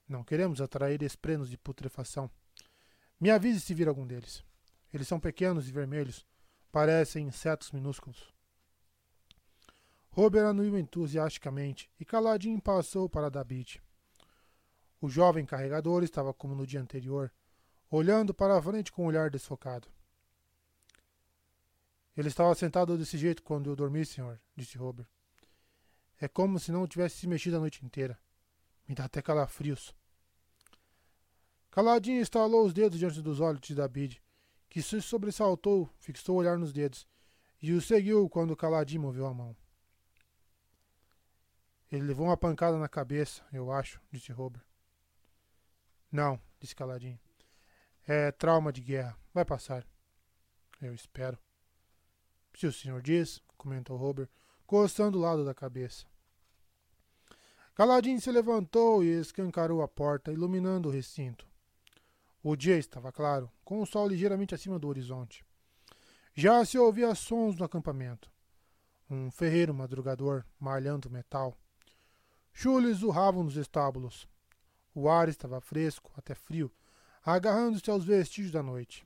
Não 0.08 0.24
queremos 0.24 0.62
atrair 0.62 1.04
esprenos 1.04 1.50
de 1.50 1.58
putrefação. 1.58 2.32
Me 3.20 3.30
avise 3.30 3.60
se 3.60 3.74
vir 3.74 3.90
algum 3.90 4.08
deles. 4.08 4.46
Eles 4.94 5.10
são 5.10 5.20
pequenos 5.20 5.68
e 5.68 5.74
vermelhos, 5.74 6.26
parecem 6.72 7.28
insetos 7.28 7.74
minúsculos. 7.74 8.34
Robert 10.10 10.48
anuiu 10.48 10.80
entusiasticamente 10.80 11.92
e 12.00 12.06
caladinho 12.06 12.62
passou 12.62 13.10
para 13.10 13.30
David. 13.30 13.84
O 15.02 15.10
jovem 15.10 15.46
carregador 15.46 16.04
estava 16.04 16.34
como 16.34 16.56
no 16.56 16.66
dia 16.66 16.82
anterior, 16.82 17.32
olhando 17.90 18.34
para 18.34 18.58
a 18.58 18.62
frente 18.62 18.92
com 18.92 19.04
um 19.04 19.08
olhar 19.08 19.30
desfocado. 19.30 19.88
Ele 22.16 22.28
estava 22.30 22.56
sentado 22.56 22.98
desse 22.98 23.18
jeito 23.18 23.44
quando 23.44 23.70
eu 23.70 23.76
dormi, 23.76 24.06
senhor, 24.06 24.40
disse 24.56 24.78
Robert. 24.78 25.08
É 26.20 26.28
como 26.28 26.60
se 26.60 26.72
não 26.72 26.88
tivesse 26.88 27.18
se 27.18 27.28
mexido 27.28 27.58
a 27.58 27.60
noite 27.60 27.86
inteira. 27.86 28.18
Me 28.88 28.96
dá 28.96 29.06
até 29.06 29.22
calafrios. 29.22 29.94
Caladinho 31.70 32.22
estalou 32.22 32.66
os 32.66 32.74
dedos 32.74 32.98
diante 32.98 33.22
dos 33.22 33.42
olhos 33.42 33.60
de 33.60 33.76
David 33.76 34.22
que 34.76 34.82
se 34.82 35.02
sobressaltou, 35.02 35.90
fixou 35.98 36.36
o 36.36 36.40
olhar 36.40 36.58
nos 36.58 36.74
dedos, 36.74 37.08
e 37.62 37.72
o 37.72 37.82
seguiu 37.82 38.28
quando 38.28 38.58
Caladinho 38.58 39.04
moveu 39.04 39.26
a 39.26 39.34
mão. 39.34 39.56
Ele 41.90 42.04
levou 42.04 42.26
uma 42.26 42.36
pancada 42.36 42.78
na 42.78 42.90
cabeça, 42.90 43.42
eu 43.54 43.72
acho, 43.72 44.02
disse 44.12 44.34
Robert. 44.34 44.66
Não, 46.16 46.40
disse 46.62 46.74
Caladinho. 46.74 47.20
É 48.08 48.32
trauma 48.32 48.72
de 48.72 48.80
guerra. 48.80 49.18
Vai 49.34 49.44
passar. 49.44 49.86
Eu 50.82 50.96
espero. 50.96 51.38
Se 52.54 52.66
o 52.66 52.72
senhor 52.72 53.02
diz, 53.02 53.42
comentou 53.58 53.98
Robert, 53.98 54.30
coçando 54.66 55.18
o 55.18 55.22
lado 55.22 55.44
da 55.44 55.54
cabeça. 55.54 56.06
Caladinho 57.74 58.22
se 58.22 58.32
levantou 58.32 59.04
e 59.04 59.08
escancarou 59.08 59.82
a 59.82 59.90
porta, 59.90 60.32
iluminando 60.32 60.88
o 60.88 60.92
recinto. 60.92 61.46
O 62.42 62.56
dia 62.56 62.78
estava 62.78 63.12
claro, 63.12 63.52
com 63.66 63.82
o 63.82 63.86
sol 63.86 64.08
ligeiramente 64.08 64.56
acima 64.56 64.80
do 64.80 64.88
horizonte. 64.88 65.46
Já 66.34 66.64
se 66.64 66.78
ouvia 66.78 67.14
sons 67.14 67.58
no 67.58 67.66
acampamento. 67.66 68.32
Um 69.10 69.30
ferreiro 69.30 69.74
madrugador 69.74 70.46
malhando 70.58 71.10
metal. 71.10 71.58
Chules 72.54 73.04
urravam 73.04 73.44
nos 73.44 73.58
estábulos. 73.58 74.30
O 74.98 75.10
ar 75.10 75.28
estava 75.28 75.60
fresco, 75.60 76.10
até 76.16 76.34
frio, 76.34 76.72
agarrando-se 77.22 77.92
aos 77.92 78.06
vestígios 78.06 78.54
da 78.54 78.64
noite. 78.64 79.06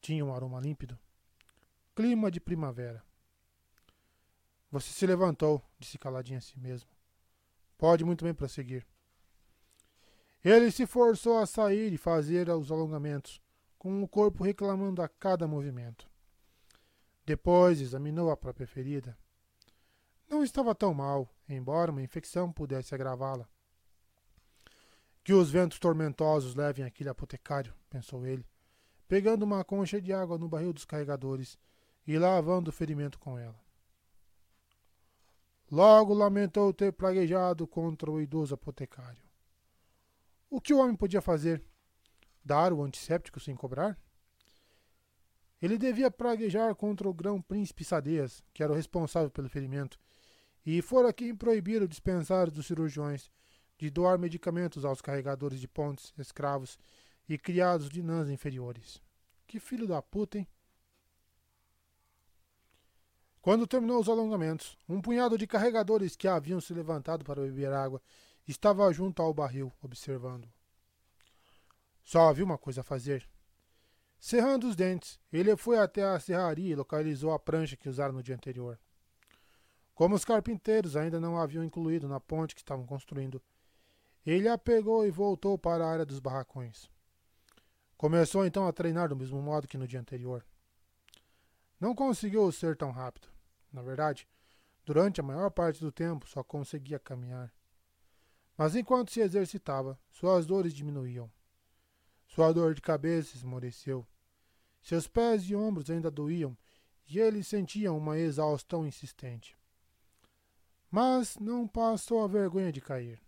Tinha 0.00 0.24
um 0.24 0.34
aroma 0.34 0.58
límpido. 0.58 0.98
Clima 1.94 2.30
de 2.30 2.40
primavera. 2.40 3.04
Você 4.70 4.90
se 4.90 5.06
levantou, 5.06 5.62
disse 5.78 5.98
caladinho 5.98 6.38
a 6.38 6.40
si 6.40 6.58
mesmo. 6.58 6.88
Pode 7.76 8.06
muito 8.06 8.24
bem 8.24 8.32
prosseguir. 8.32 8.86
Ele 10.42 10.70
se 10.70 10.86
forçou 10.86 11.38
a 11.38 11.46
sair 11.46 11.92
e 11.92 11.98
fazer 11.98 12.48
os 12.48 12.72
alongamentos, 12.72 13.38
com 13.78 14.02
o 14.02 14.08
corpo 14.08 14.42
reclamando 14.42 15.02
a 15.02 15.08
cada 15.08 15.46
movimento. 15.46 16.08
Depois 17.26 17.82
examinou 17.82 18.30
a 18.30 18.36
própria 18.36 18.66
ferida. 18.66 19.16
Não 20.26 20.42
estava 20.42 20.74
tão 20.74 20.94
mal, 20.94 21.28
embora 21.46 21.90
uma 21.90 22.02
infecção 22.02 22.50
pudesse 22.50 22.94
agravá-la. 22.94 23.46
Que 25.24 25.32
os 25.32 25.50
ventos 25.50 25.78
tormentosos 25.78 26.54
levem 26.54 26.84
aquele 26.84 27.08
apotecário, 27.08 27.72
pensou 27.88 28.26
ele, 28.26 28.44
pegando 29.06 29.44
uma 29.44 29.64
concha 29.64 30.00
de 30.00 30.12
água 30.12 30.36
no 30.36 30.48
barril 30.48 30.72
dos 30.72 30.84
carregadores 30.84 31.58
e 32.06 32.18
lavando 32.18 32.70
o 32.70 32.72
ferimento 32.72 33.18
com 33.18 33.38
ela. 33.38 33.60
Logo 35.70 36.12
lamentou 36.12 36.72
ter 36.72 36.92
praguejado 36.92 37.66
contra 37.66 38.10
o 38.10 38.20
idoso 38.20 38.54
apotecário. 38.54 39.22
O 40.50 40.60
que 40.60 40.74
o 40.74 40.78
homem 40.78 40.94
podia 40.94 41.22
fazer? 41.22 41.62
Dar 42.44 42.72
o 42.72 42.82
antisséptico 42.82 43.40
sem 43.40 43.54
cobrar? 43.54 43.98
Ele 45.62 45.78
devia 45.78 46.10
praguejar 46.10 46.74
contra 46.74 47.08
o 47.08 47.14
grão-príncipe 47.14 47.84
Sadeias, 47.84 48.42
que 48.52 48.62
era 48.62 48.72
o 48.72 48.74
responsável 48.76 49.30
pelo 49.30 49.48
ferimento, 49.48 49.98
e 50.66 50.82
fora 50.82 51.12
quem 51.12 51.34
proibiram 51.34 51.86
dispensar 51.86 52.50
dos 52.50 52.66
cirurgiões 52.66 53.30
de 53.82 53.90
doar 53.90 54.16
medicamentos 54.16 54.84
aos 54.84 55.00
carregadores 55.00 55.58
de 55.58 55.66
pontes, 55.66 56.14
escravos 56.16 56.78
e 57.28 57.36
criados 57.36 57.90
de 57.90 58.00
nãs 58.00 58.28
inferiores. 58.28 59.02
Que 59.44 59.58
filho 59.58 59.88
da 59.88 60.00
puta, 60.00 60.38
hein? 60.38 60.46
Quando 63.40 63.66
terminou 63.66 64.00
os 64.00 64.08
alongamentos, 64.08 64.78
um 64.88 65.00
punhado 65.00 65.36
de 65.36 65.48
carregadores 65.48 66.14
que 66.14 66.28
haviam 66.28 66.60
se 66.60 66.72
levantado 66.72 67.24
para 67.24 67.42
beber 67.42 67.72
água 67.72 68.00
estava 68.46 68.92
junto 68.92 69.20
ao 69.20 69.34
barril, 69.34 69.72
observando. 69.82 70.48
Só 72.04 72.28
havia 72.28 72.44
uma 72.44 72.56
coisa 72.56 72.82
a 72.82 72.84
fazer. 72.84 73.28
Cerrando 74.16 74.68
os 74.68 74.76
dentes, 74.76 75.18
ele 75.32 75.56
foi 75.56 75.76
até 75.76 76.04
a 76.04 76.20
serraria 76.20 76.70
e 76.70 76.76
localizou 76.76 77.32
a 77.32 77.38
prancha 77.40 77.76
que 77.76 77.88
usaram 77.88 78.14
no 78.14 78.22
dia 78.22 78.36
anterior. 78.36 78.78
Como 79.92 80.14
os 80.14 80.24
carpinteiros 80.24 80.94
ainda 80.94 81.18
não 81.18 81.36
haviam 81.36 81.64
incluído 81.64 82.06
na 82.06 82.20
ponte 82.20 82.54
que 82.54 82.60
estavam 82.60 82.86
construindo, 82.86 83.42
ele 84.30 84.48
a 84.48 84.56
pegou 84.56 85.06
e 85.06 85.10
voltou 85.10 85.58
para 85.58 85.84
a 85.84 85.90
área 85.90 86.06
dos 86.06 86.20
barracões. 86.20 86.90
Começou 87.96 88.46
então 88.46 88.66
a 88.66 88.72
treinar 88.72 89.08
do 89.08 89.16
mesmo 89.16 89.40
modo 89.40 89.68
que 89.68 89.78
no 89.78 89.86
dia 89.86 90.00
anterior. 90.00 90.44
Não 91.78 91.94
conseguiu 91.94 92.50
ser 92.52 92.76
tão 92.76 92.90
rápido. 92.90 93.28
Na 93.72 93.82
verdade, 93.82 94.28
durante 94.84 95.20
a 95.20 95.24
maior 95.24 95.50
parte 95.50 95.80
do 95.80 95.90
tempo 95.90 96.28
só 96.28 96.42
conseguia 96.42 96.98
caminhar. 96.98 97.52
Mas 98.56 98.76
enquanto 98.76 99.10
se 99.10 99.20
exercitava, 99.20 99.98
suas 100.10 100.46
dores 100.46 100.72
diminuíam. 100.72 101.30
Sua 102.26 102.52
dor 102.52 102.74
de 102.74 102.80
cabeça 102.80 103.36
esmoreceu. 103.36 104.06
Seus 104.80 105.06
pés 105.06 105.42
e 105.48 105.54
ombros 105.54 105.90
ainda 105.90 106.10
doíam 106.10 106.56
e 107.06 107.18
ele 107.18 107.42
sentia 107.42 107.92
uma 107.92 108.18
exaustão 108.18 108.86
insistente. 108.86 109.56
Mas 110.90 111.36
não 111.38 111.66
passou 111.66 112.24
a 112.24 112.28
vergonha 112.28 112.72
de 112.72 112.80
cair. 112.80 113.20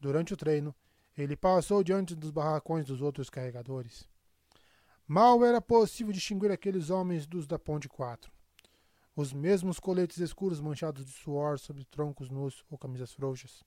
Durante 0.00 0.32
o 0.32 0.36
treino, 0.36 0.74
ele 1.16 1.36
passou 1.36 1.82
diante 1.82 2.14
dos 2.14 2.30
barracões 2.30 2.86
dos 2.86 3.02
outros 3.02 3.28
carregadores. 3.28 4.08
Mal 5.06 5.44
era 5.44 5.60
possível 5.60 6.12
distinguir 6.12 6.50
aqueles 6.50 6.90
homens 6.90 7.26
dos 7.26 7.46
da 7.46 7.58
Ponte 7.58 7.88
4. 7.88 8.30
Os 9.16 9.32
mesmos 9.32 9.80
coletes 9.80 10.18
escuros 10.18 10.60
manchados 10.60 11.04
de 11.04 11.12
suor 11.12 11.58
sobre 11.58 11.84
troncos 11.84 12.30
nus 12.30 12.64
ou 12.70 12.78
camisas 12.78 13.12
frouxas. 13.12 13.64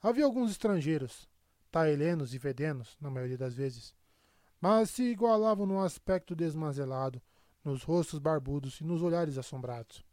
Havia 0.00 0.24
alguns 0.24 0.52
estrangeiros, 0.52 1.28
taelenos 1.70 2.32
e 2.32 2.38
vedenos, 2.38 2.96
na 3.00 3.10
maioria 3.10 3.36
das 3.36 3.54
vezes, 3.54 3.94
mas 4.60 4.90
se 4.90 5.02
igualavam 5.02 5.66
no 5.66 5.82
aspecto 5.82 6.36
desmazelado, 6.36 7.20
nos 7.64 7.82
rostos 7.82 8.20
barbudos 8.20 8.80
e 8.80 8.84
nos 8.84 9.02
olhares 9.02 9.36
assombrados. 9.36 10.04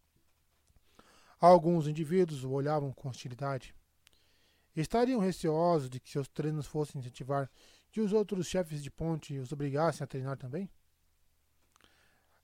Alguns 1.39 1.87
indivíduos 1.87 2.43
o 2.43 2.51
olhavam 2.51 2.91
com 2.91 3.09
hostilidade. 3.09 3.75
Estariam 4.75 5.19
receosos 5.19 5.89
de 5.89 5.99
que 5.99 6.09
seus 6.09 6.27
treinos 6.27 6.65
fossem 6.65 6.99
incentivar 6.99 7.49
que 7.91 8.01
os 8.01 8.11
outros 8.11 8.47
chefes 8.47 8.81
de 8.81 8.89
ponte 8.89 9.37
os 9.37 9.51
obrigassem 9.51 10.03
a 10.03 10.07
treinar 10.07 10.37
também? 10.37 10.69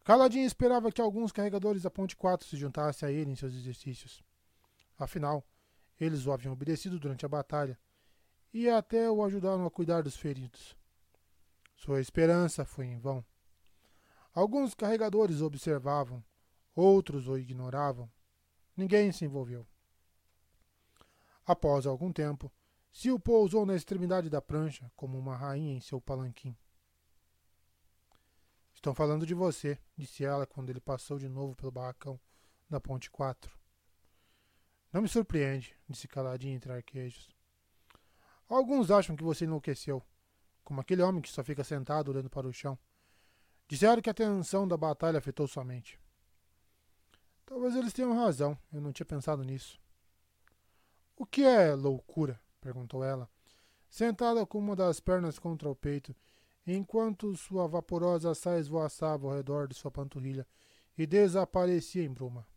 Caladinho 0.04 0.46
esperava 0.46 0.92
que 0.92 1.02
alguns 1.02 1.32
carregadores 1.32 1.84
da 1.84 1.90
Ponte 1.90 2.16
4 2.16 2.48
se 2.48 2.58
juntassem 2.58 3.08
a 3.08 3.12
ele 3.12 3.32
em 3.32 3.36
seus 3.36 3.54
exercícios. 3.54 4.24
Afinal, 4.98 5.46
eles 6.00 6.26
o 6.26 6.32
haviam 6.32 6.54
obedecido 6.54 7.00
durante 7.00 7.26
a 7.26 7.30
batalha 7.30 7.78
e 8.54 8.70
até 8.70 9.10
o 9.10 9.24
ajudaram 9.24 9.66
a 9.66 9.72
cuidar 9.72 10.02
dos 10.02 10.16
feridos. 10.16 10.76
Sua 11.76 12.02
esperança 12.02 12.66
foi 12.66 12.88
em 12.88 12.98
vão. 12.98 13.24
Alguns 14.34 14.74
carregadores 14.74 15.42
observavam, 15.42 16.24
outros 16.76 17.28
o 17.28 17.38
ignoravam. 17.38 18.12
Ninguém 18.76 19.12
se 19.12 19.26
envolveu. 19.26 19.68
Após 21.50 21.88
algum 21.88 22.14
tempo, 22.14 22.54
Sil 22.94 23.18
pousou 23.18 23.66
na 23.66 23.74
extremidade 23.74 24.30
da 24.30 24.40
prancha, 24.40 24.92
como 24.96 25.18
uma 25.18 25.36
rainha 25.36 25.74
em 25.74 25.82
seu 25.82 26.00
palanquim. 26.00 26.56
Estão 28.72 28.94
falando 28.94 29.26
de 29.26 29.34
você, 29.34 29.80
disse 29.98 30.24
ela 30.24 30.46
quando 30.46 30.70
ele 30.70 30.80
passou 30.80 31.18
de 31.18 31.28
novo 31.28 31.56
pelo 31.56 31.72
barracão 31.72 32.20
da 32.70 32.80
ponte 32.80 33.10
4. 33.10 33.52
Não 34.94 35.02
me 35.02 35.08
surpreende, 35.08 35.76
disse 35.90 36.08
caladinho 36.08 36.56
entre 36.56 36.72
arquejos. 36.72 37.36
Alguns 38.48 38.92
acham 38.92 39.16
que 39.16 39.24
você 39.24 39.46
enlouqueceu, 39.46 40.04
como 40.64 40.82
aquele 40.82 41.02
homem 41.02 41.20
que 41.20 41.32
só 41.32 41.44
fica 41.44 41.64
sentado 41.64 42.12
olhando 42.12 42.30
para 42.30 42.48
o 42.48 42.54
chão. 42.54 42.78
Disseram 43.68 44.04
que 44.04 44.10
a 44.12 44.14
tensão 44.14 44.68
da 44.68 44.78
batalha 44.78 45.18
afetou 45.18 45.48
sua 45.48 45.66
mente. 45.66 46.00
Talvez 47.44 47.76
eles 47.76 47.92
tenham 47.92 48.14
razão, 48.14 48.56
eu 48.72 48.80
não 48.80 48.94
tinha 48.94 49.08
pensado 49.08 49.44
nisso. 49.44 49.82
O 51.20 51.26
que 51.26 51.44
é 51.44 51.76
loucura? 51.76 52.40
perguntou 52.62 53.04
ela, 53.04 53.30
sentada 53.90 54.46
com 54.46 54.58
uma 54.58 54.74
das 54.74 55.02
pernas 55.02 55.38
contra 55.38 55.70
o 55.70 55.76
peito, 55.76 56.16
enquanto 56.66 57.36
sua 57.36 57.68
vaporosa 57.68 58.34
saia 58.34 58.58
esvoaçava 58.58 59.28
ao 59.28 59.36
redor 59.36 59.68
de 59.68 59.76
sua 59.76 59.92
panturrilha 59.92 60.48
e 60.98 61.06
desaparecia 61.06 62.06
em 62.06 62.10
bruma. 62.10 62.48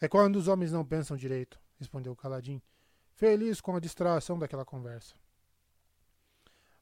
É 0.00 0.08
quando 0.08 0.36
os 0.36 0.48
homens 0.48 0.72
não 0.72 0.82
pensam 0.82 1.14
direito, 1.14 1.60
respondeu 1.78 2.16
Caladim, 2.16 2.62
feliz 3.12 3.60
com 3.60 3.76
a 3.76 3.80
distração 3.80 4.38
daquela 4.38 4.64
conversa. 4.64 5.14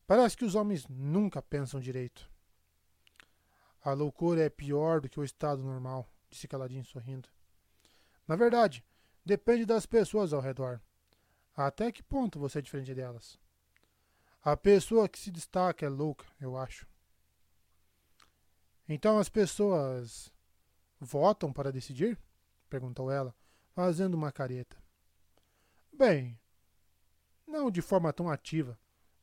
Parece 0.06 0.37
que 0.37 0.44
os 0.44 0.54
homens 0.54 0.87
nunca 0.87 1.42
pensam 1.42 1.81
direito. 1.81 2.31
A 3.83 3.92
loucura 3.92 4.42
é 4.42 4.49
pior 4.49 5.01
do 5.01 5.08
que 5.08 5.19
o 5.19 5.24
estado 5.24 5.65
normal, 5.65 6.08
disse 6.31 6.47
Caladim 6.47 6.85
sorrindo. 6.85 7.28
Na 8.28 8.37
verdade, 8.37 8.85
depende 9.28 9.67
das 9.67 9.85
pessoas 9.85 10.33
ao 10.33 10.41
redor. 10.41 10.81
Até 11.55 11.93
que 11.93 12.03
ponto 12.03 12.39
você 12.39 12.61
é 12.61 12.62
diferente 12.62 12.94
delas? 12.94 13.39
A 14.43 14.57
pessoa 14.57 15.07
que 15.07 15.19
se 15.19 15.31
destaca 15.31 15.85
é 15.85 15.89
louca, 15.89 16.25
eu 16.41 16.57
acho. 16.57 16.89
Então 18.89 19.19
as 19.19 19.28
pessoas 19.28 20.33
votam 20.99 21.53
para 21.53 21.71
decidir? 21.71 22.19
perguntou 22.71 23.11
ela, 23.11 23.35
fazendo 23.75 24.15
uma 24.15 24.33
careta. 24.33 24.83
Bem, 25.93 26.41
não 27.47 27.71
de 27.71 27.83
forma 27.83 28.12
tão 28.15 28.31
ativa, 28.31 28.78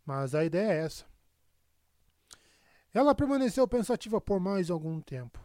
mas 0.06 0.36
a 0.36 0.46
ideia 0.46 0.72
é 0.72 0.86
essa. 0.86 1.06
Ela 2.94 3.16
permaneceu 3.16 3.68
pensativa 3.68 4.22
por 4.22 4.40
mais 4.40 4.70
algum 4.70 5.02
tempo. 5.02 5.44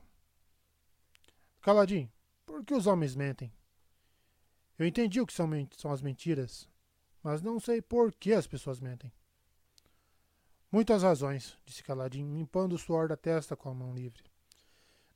Caladinho, 1.62 2.12
por 2.44 2.62
que 2.62 2.74
os 2.74 2.86
homens 2.86 3.16
mentem? 3.16 3.50
Eu 4.80 4.86
entendi 4.86 5.20
o 5.20 5.26
que 5.26 5.32
são, 5.34 5.46
são 5.76 5.92
as 5.92 6.00
mentiras, 6.00 6.66
mas 7.22 7.42
não 7.42 7.60
sei 7.60 7.82
por 7.82 8.14
que 8.14 8.32
as 8.32 8.46
pessoas 8.46 8.80
mentem. 8.80 9.12
Muitas 10.72 11.02
razões, 11.02 11.54
disse 11.66 11.82
Caladinho, 11.82 12.34
limpando 12.34 12.72
o 12.72 12.78
suor 12.78 13.06
da 13.06 13.14
testa 13.14 13.54
com 13.54 13.68
a 13.68 13.74
mão 13.74 13.94
livre. 13.94 14.24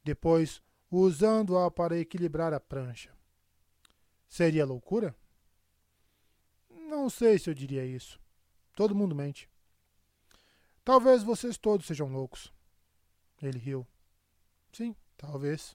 Depois, 0.04 0.60
usando-a 0.90 1.70
para 1.70 1.98
equilibrar 1.98 2.52
a 2.52 2.60
prancha. 2.60 3.10
Seria 4.28 4.66
loucura? 4.66 5.16
Não 6.68 7.08
sei 7.08 7.38
se 7.38 7.48
eu 7.48 7.54
diria 7.54 7.86
isso. 7.86 8.20
Todo 8.76 8.94
mundo 8.94 9.14
mente. 9.14 9.48
Talvez 10.84 11.22
vocês 11.22 11.56
todos 11.56 11.86
sejam 11.86 12.12
loucos. 12.12 12.52
Ele 13.40 13.58
riu. 13.58 13.86
Sim, 14.74 14.94
talvez. 15.16 15.74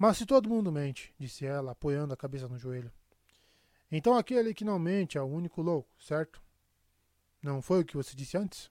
Mas 0.00 0.16
se 0.16 0.24
todo 0.24 0.48
mundo 0.48 0.72
mente, 0.72 1.14
disse 1.18 1.44
ela, 1.44 1.72
apoiando 1.72 2.14
a 2.14 2.16
cabeça 2.16 2.48
no 2.48 2.56
joelho, 2.56 2.90
então 3.92 4.16
aquele 4.16 4.54
que 4.54 4.64
não 4.64 4.78
mente 4.78 5.18
é 5.18 5.20
o 5.20 5.26
único 5.26 5.60
louco, 5.60 5.94
certo? 6.02 6.42
Não 7.42 7.60
foi 7.60 7.82
o 7.82 7.84
que 7.84 7.98
você 7.98 8.16
disse 8.16 8.34
antes? 8.34 8.70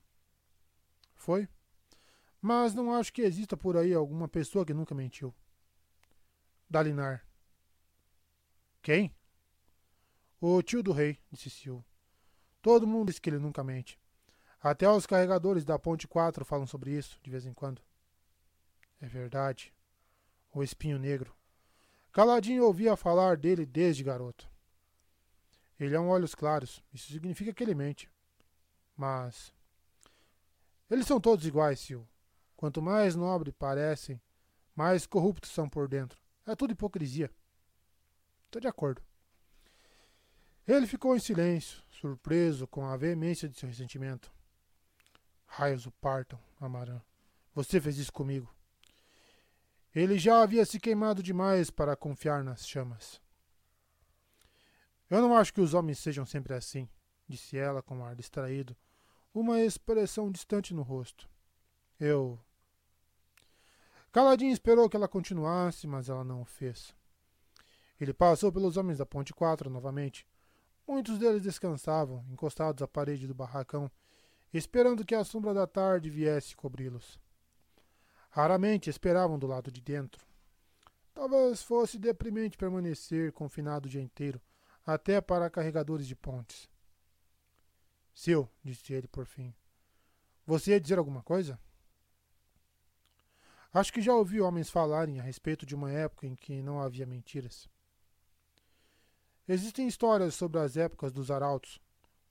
Foi. 1.13 1.47
Mas 2.41 2.73
não 2.73 2.95
acho 2.95 3.13
que 3.13 3.21
exista 3.21 3.55
por 3.55 3.77
aí 3.77 3.93
alguma 3.93 4.27
pessoa 4.27 4.65
que 4.65 4.73
nunca 4.73 4.95
mentiu. 4.95 5.31
Dalinar. 6.67 7.23
Quem? 8.81 9.15
O 10.41 10.63
tio 10.63 10.81
do 10.81 10.91
rei, 10.91 11.19
disse 11.31 11.51
Sil. 11.53 11.85
Todo 12.59 12.87
mundo 12.87 13.09
diz 13.09 13.19
que 13.19 13.29
ele 13.29 13.37
nunca 13.37 13.63
mente. 13.63 13.99
Até 14.59 14.89
os 14.89 15.05
carregadores 15.05 15.63
da 15.63 15.77
Ponte 15.77 16.07
4 16.07 16.43
falam 16.43 16.65
sobre 16.65 16.89
isso, 16.97 17.19
de 17.21 17.29
vez 17.29 17.45
em 17.45 17.53
quando. 17.53 17.83
É 18.99 19.05
verdade. 19.05 19.71
O 20.53 20.63
espinho 20.63 20.97
negro. 20.97 21.35
Caladinho 22.11 22.65
ouvia 22.65 22.95
falar 22.95 23.37
dele 23.37 23.65
desde 23.65 24.03
garoto. 24.03 24.49
Ele 25.79 25.95
é 25.95 25.99
um 25.99 26.09
olhos 26.09 26.35
claros. 26.35 26.83
Isso 26.93 27.11
significa 27.11 27.53
que 27.53 27.63
ele 27.63 27.75
mente. 27.75 28.09
Mas. 28.97 29.53
Eles 30.89 31.05
são 31.05 31.21
todos 31.21 31.45
iguais, 31.45 31.79
Sil. 31.79 32.03
Quanto 32.57 32.81
mais 32.81 33.15
nobre 33.15 33.51
parecem, 33.51 34.21
mais 34.75 35.05
corruptos 35.05 35.51
são 35.51 35.69
por 35.69 35.87
dentro. 35.87 36.19
É 36.45 36.55
tudo 36.55 36.73
hipocrisia. 36.73 37.31
Estou 38.45 38.59
de 38.59 38.67
acordo. 38.67 39.01
Ele 40.67 40.85
ficou 40.85 41.15
em 41.15 41.19
silêncio, 41.19 41.81
surpreso 41.89 42.67
com 42.67 42.85
a 42.85 42.97
veemência 42.97 43.47
de 43.47 43.57
seu 43.57 43.69
ressentimento. 43.69 44.31
Raios 45.45 45.85
o 45.85 45.91
partam, 45.91 46.39
Amarã. 46.59 46.99
Você 47.55 47.79
fez 47.79 47.97
isso 47.97 48.11
comigo. 48.11 48.53
Ele 49.93 50.19
já 50.19 50.41
havia 50.41 50.65
se 50.65 50.79
queimado 50.79 51.23
demais 51.23 51.69
para 51.69 51.95
confiar 51.95 52.43
nas 52.43 52.67
chamas. 52.67 53.19
Eu 55.09 55.21
não 55.21 55.35
acho 55.35 55.53
que 55.53 55.61
os 55.61 55.73
homens 55.73 55.97
sejam 55.97 56.25
sempre 56.25 56.53
assim, 56.53 56.87
disse 57.27 57.57
ela 57.57 57.81
com 57.81 57.97
um 57.97 58.05
ar 58.05 58.15
distraído, 58.15 58.77
uma 59.33 59.59
expressão 59.59 60.31
distante 60.31 60.73
no 60.73 60.83
rosto. 60.83 61.27
Eu. 61.99 62.39
Caladinho 64.11 64.53
esperou 64.53 64.87
que 64.87 64.95
ela 64.95 65.07
continuasse, 65.07 65.87
mas 65.87 66.09
ela 66.09 66.23
não 66.23 66.41
o 66.41 66.45
fez. 66.45 66.95
Ele 67.99 68.13
passou 68.13 68.51
pelos 68.51 68.77
homens 68.77 68.99
da 68.99 69.05
Ponte 69.05 69.33
4 69.33 69.69
novamente. 69.69 70.25
Muitos 70.87 71.17
deles 71.19 71.41
descansavam, 71.41 72.25
encostados 72.31 72.81
à 72.81 72.87
parede 72.87 73.27
do 73.27 73.35
barracão, 73.35 73.91
esperando 74.53 75.05
que 75.05 75.13
a 75.13 75.23
sombra 75.23 75.53
da 75.53 75.67
tarde 75.67 76.09
viesse 76.09 76.55
cobri-los. 76.55 77.19
Raramente 78.29 78.89
esperavam 78.89 79.39
do 79.39 79.47
lado 79.47 79.71
de 79.71 79.81
dentro. 79.81 80.25
Talvez 81.13 81.61
fosse 81.61 81.97
deprimente 81.97 82.57
permanecer 82.57 83.31
confinado 83.31 83.87
o 83.87 83.89
dia 83.89 84.01
inteiro, 84.01 84.39
até 84.85 85.19
para 85.19 85.49
carregadores 85.49 86.07
de 86.07 86.15
pontes. 86.15 86.69
Seu, 88.13 88.49
disse 88.63 88.93
ele 88.93 89.07
por 89.07 89.25
fim. 89.25 89.53
Você 90.45 90.71
ia 90.71 90.79
dizer 90.79 90.97
alguma 90.97 91.23
coisa? 91.23 91.59
Acho 93.73 93.93
que 93.93 94.01
já 94.01 94.13
ouvi 94.13 94.41
homens 94.41 94.69
falarem 94.69 95.19
a 95.19 95.23
respeito 95.23 95.65
de 95.65 95.75
uma 95.75 95.91
época 95.91 96.25
em 96.25 96.35
que 96.35 96.61
não 96.61 96.81
havia 96.81 97.05
mentiras. 97.05 97.69
Existem 99.47 99.87
histórias 99.87 100.35
sobre 100.35 100.59
as 100.59 100.75
épocas 100.77 101.11
dos 101.11 101.29
arautos, 101.29 101.79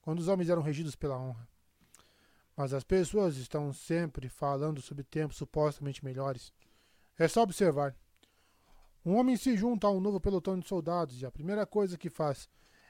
quando 0.01 0.19
os 0.19 0.27
homens 0.27 0.49
eram 0.49 0.61
regidos 0.61 0.95
pela 0.95 1.17
honra. 1.17 1.47
Mas 2.59 2.73
as 2.73 2.83
pessoas 2.83 3.37
estão 3.37 3.71
sempre 3.71 4.27
falando 4.27 4.81
sobre 4.81 5.01
tempos 5.01 5.37
supostamente 5.37 6.03
melhores. 6.03 6.51
É 7.17 7.25
só 7.25 7.43
observar. 7.43 7.95
Um 9.05 9.15
homem 9.15 9.37
se 9.37 9.55
junta 9.55 9.87
a 9.87 9.89
um 9.89 10.01
novo 10.01 10.19
pelotão 10.19 10.59
de 10.59 10.67
soldados 10.67 11.21
e 11.21 11.25
a 11.25 11.31
primeira 11.31 11.65
coisa 11.65 11.97
que 11.97 12.09
faz 12.09 12.49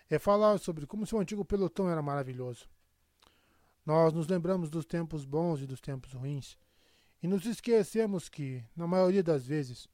é 0.09 0.17
falar 0.17 0.57
sobre 0.57 0.87
como 0.87 1.05
seu 1.05 1.19
antigo 1.19 1.45
pelotão 1.45 1.87
era 1.87 2.01
maravilhoso. 2.01 2.67
Nós 3.85 4.11
nos 4.11 4.27
lembramos 4.27 4.71
dos 4.71 4.87
tempos 4.87 5.23
bons 5.23 5.61
e 5.61 5.67
dos 5.67 5.79
tempos 5.79 6.13
ruins 6.13 6.57
e 7.21 7.27
nos 7.27 7.45
esquecemos 7.45 8.27
que, 8.27 8.65
na 8.75 8.87
maioria 8.87 9.21
das 9.21 9.45
vezes, 9.45 9.87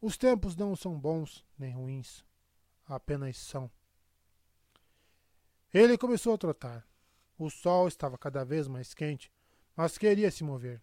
os 0.00 0.16
tempos 0.16 0.56
não 0.56 0.74
são 0.74 0.98
bons 0.98 1.46
nem 1.56 1.72
ruins, 1.72 2.24
apenas 2.84 3.36
são. 3.36 3.70
Ele 5.72 5.96
começou 5.96 6.34
a 6.34 6.38
trotar. 6.38 6.87
O 7.38 7.48
sol 7.48 7.86
estava 7.86 8.18
cada 8.18 8.44
vez 8.44 8.66
mais 8.66 8.92
quente, 8.92 9.30
mas 9.76 9.96
queria 9.96 10.28
se 10.28 10.42
mover. 10.42 10.82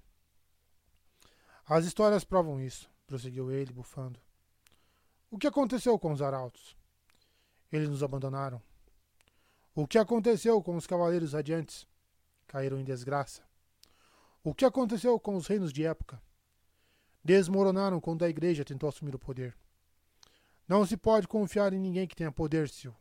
As 1.65 1.83
histórias 1.83 2.23
provam 2.23 2.61
isso, 2.61 2.89
prosseguiu 3.05 3.51
ele, 3.51 3.73
bufando. 3.73 4.21
O 5.29 5.37
que 5.37 5.47
aconteceu 5.47 5.99
com 5.99 6.13
os 6.13 6.21
arautos? 6.21 6.77
Eles 7.69 7.89
nos 7.89 8.01
abandonaram. 8.01 8.61
O 9.73 9.85
que 9.85 9.97
aconteceu 9.97 10.61
com 10.63 10.77
os 10.77 10.87
cavaleiros 10.87 11.33
radiantes? 11.33 11.85
Caíram 12.47 12.79
em 12.79 12.85
desgraça. 12.85 13.43
O 14.41 14.53
que 14.53 14.63
aconteceu 14.63 15.19
com 15.19 15.35
os 15.35 15.47
reinos 15.47 15.73
de 15.73 15.85
época? 15.85 16.21
Desmoronaram 17.21 17.99
quando 17.99 18.23
a 18.23 18.29
igreja 18.29 18.63
tentou 18.63 18.87
assumir 18.87 19.13
o 19.13 19.19
poder. 19.19 19.57
Não 20.67 20.85
se 20.85 20.95
pode 20.95 21.27
confiar 21.27 21.73
em 21.73 21.79
ninguém 21.79 22.07
que 22.07 22.15
tenha 22.15 22.31
poder, 22.31 22.69
Sil. 22.71 22.95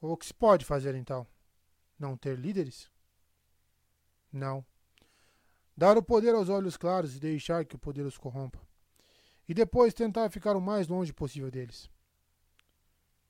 O 0.00 0.16
que 0.16 0.26
se 0.26 0.34
pode 0.34 0.64
fazer 0.64 0.94
então? 0.94 1.26
Não 1.98 2.16
ter 2.16 2.38
líderes? 2.38 2.90
Não. 4.32 4.64
Dar 5.76 5.96
o 5.96 6.02
poder 6.02 6.34
aos 6.34 6.48
olhos 6.48 6.76
claros 6.76 7.16
e 7.16 7.20
deixar 7.20 7.64
que 7.64 7.74
o 7.74 7.78
poder 7.78 8.06
os 8.06 8.16
corrompa. 8.16 8.60
E 9.48 9.54
depois 9.54 9.94
tentar 9.94 10.30
ficar 10.30 10.56
o 10.56 10.60
mais 10.60 10.86
longe 10.86 11.12
possível 11.12 11.50
deles. 11.50 11.90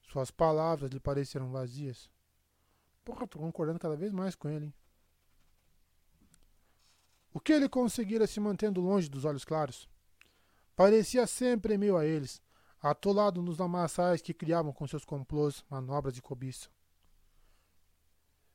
Suas 0.02 0.30
palavras 0.30 0.90
lhe 0.90 1.00
pareceram 1.00 1.50
vazias. 1.50 2.10
Porra, 3.04 3.26
tô 3.26 3.38
concordando 3.38 3.78
cada 3.78 3.96
vez 3.96 4.12
mais 4.12 4.34
com 4.34 4.48
ele, 4.48 4.66
hein? 4.66 4.74
O 7.32 7.40
que 7.40 7.52
ele 7.52 7.68
conseguira 7.68 8.26
se 8.26 8.40
mantendo 8.40 8.80
longe 8.80 9.08
dos 9.08 9.24
olhos 9.24 9.44
claros? 9.44 9.88
Parecia 10.74 11.26
sempre 11.26 11.74
em 11.74 11.78
meio 11.78 11.96
a 11.96 12.04
eles, 12.04 12.42
atolado 12.80 13.42
nos 13.42 13.58
lamaçais 13.58 14.22
que 14.22 14.34
criavam 14.34 14.72
com 14.72 14.86
seus 14.86 15.04
complôs, 15.04 15.64
manobras 15.68 16.14
de 16.14 16.22
cobiça. 16.22 16.68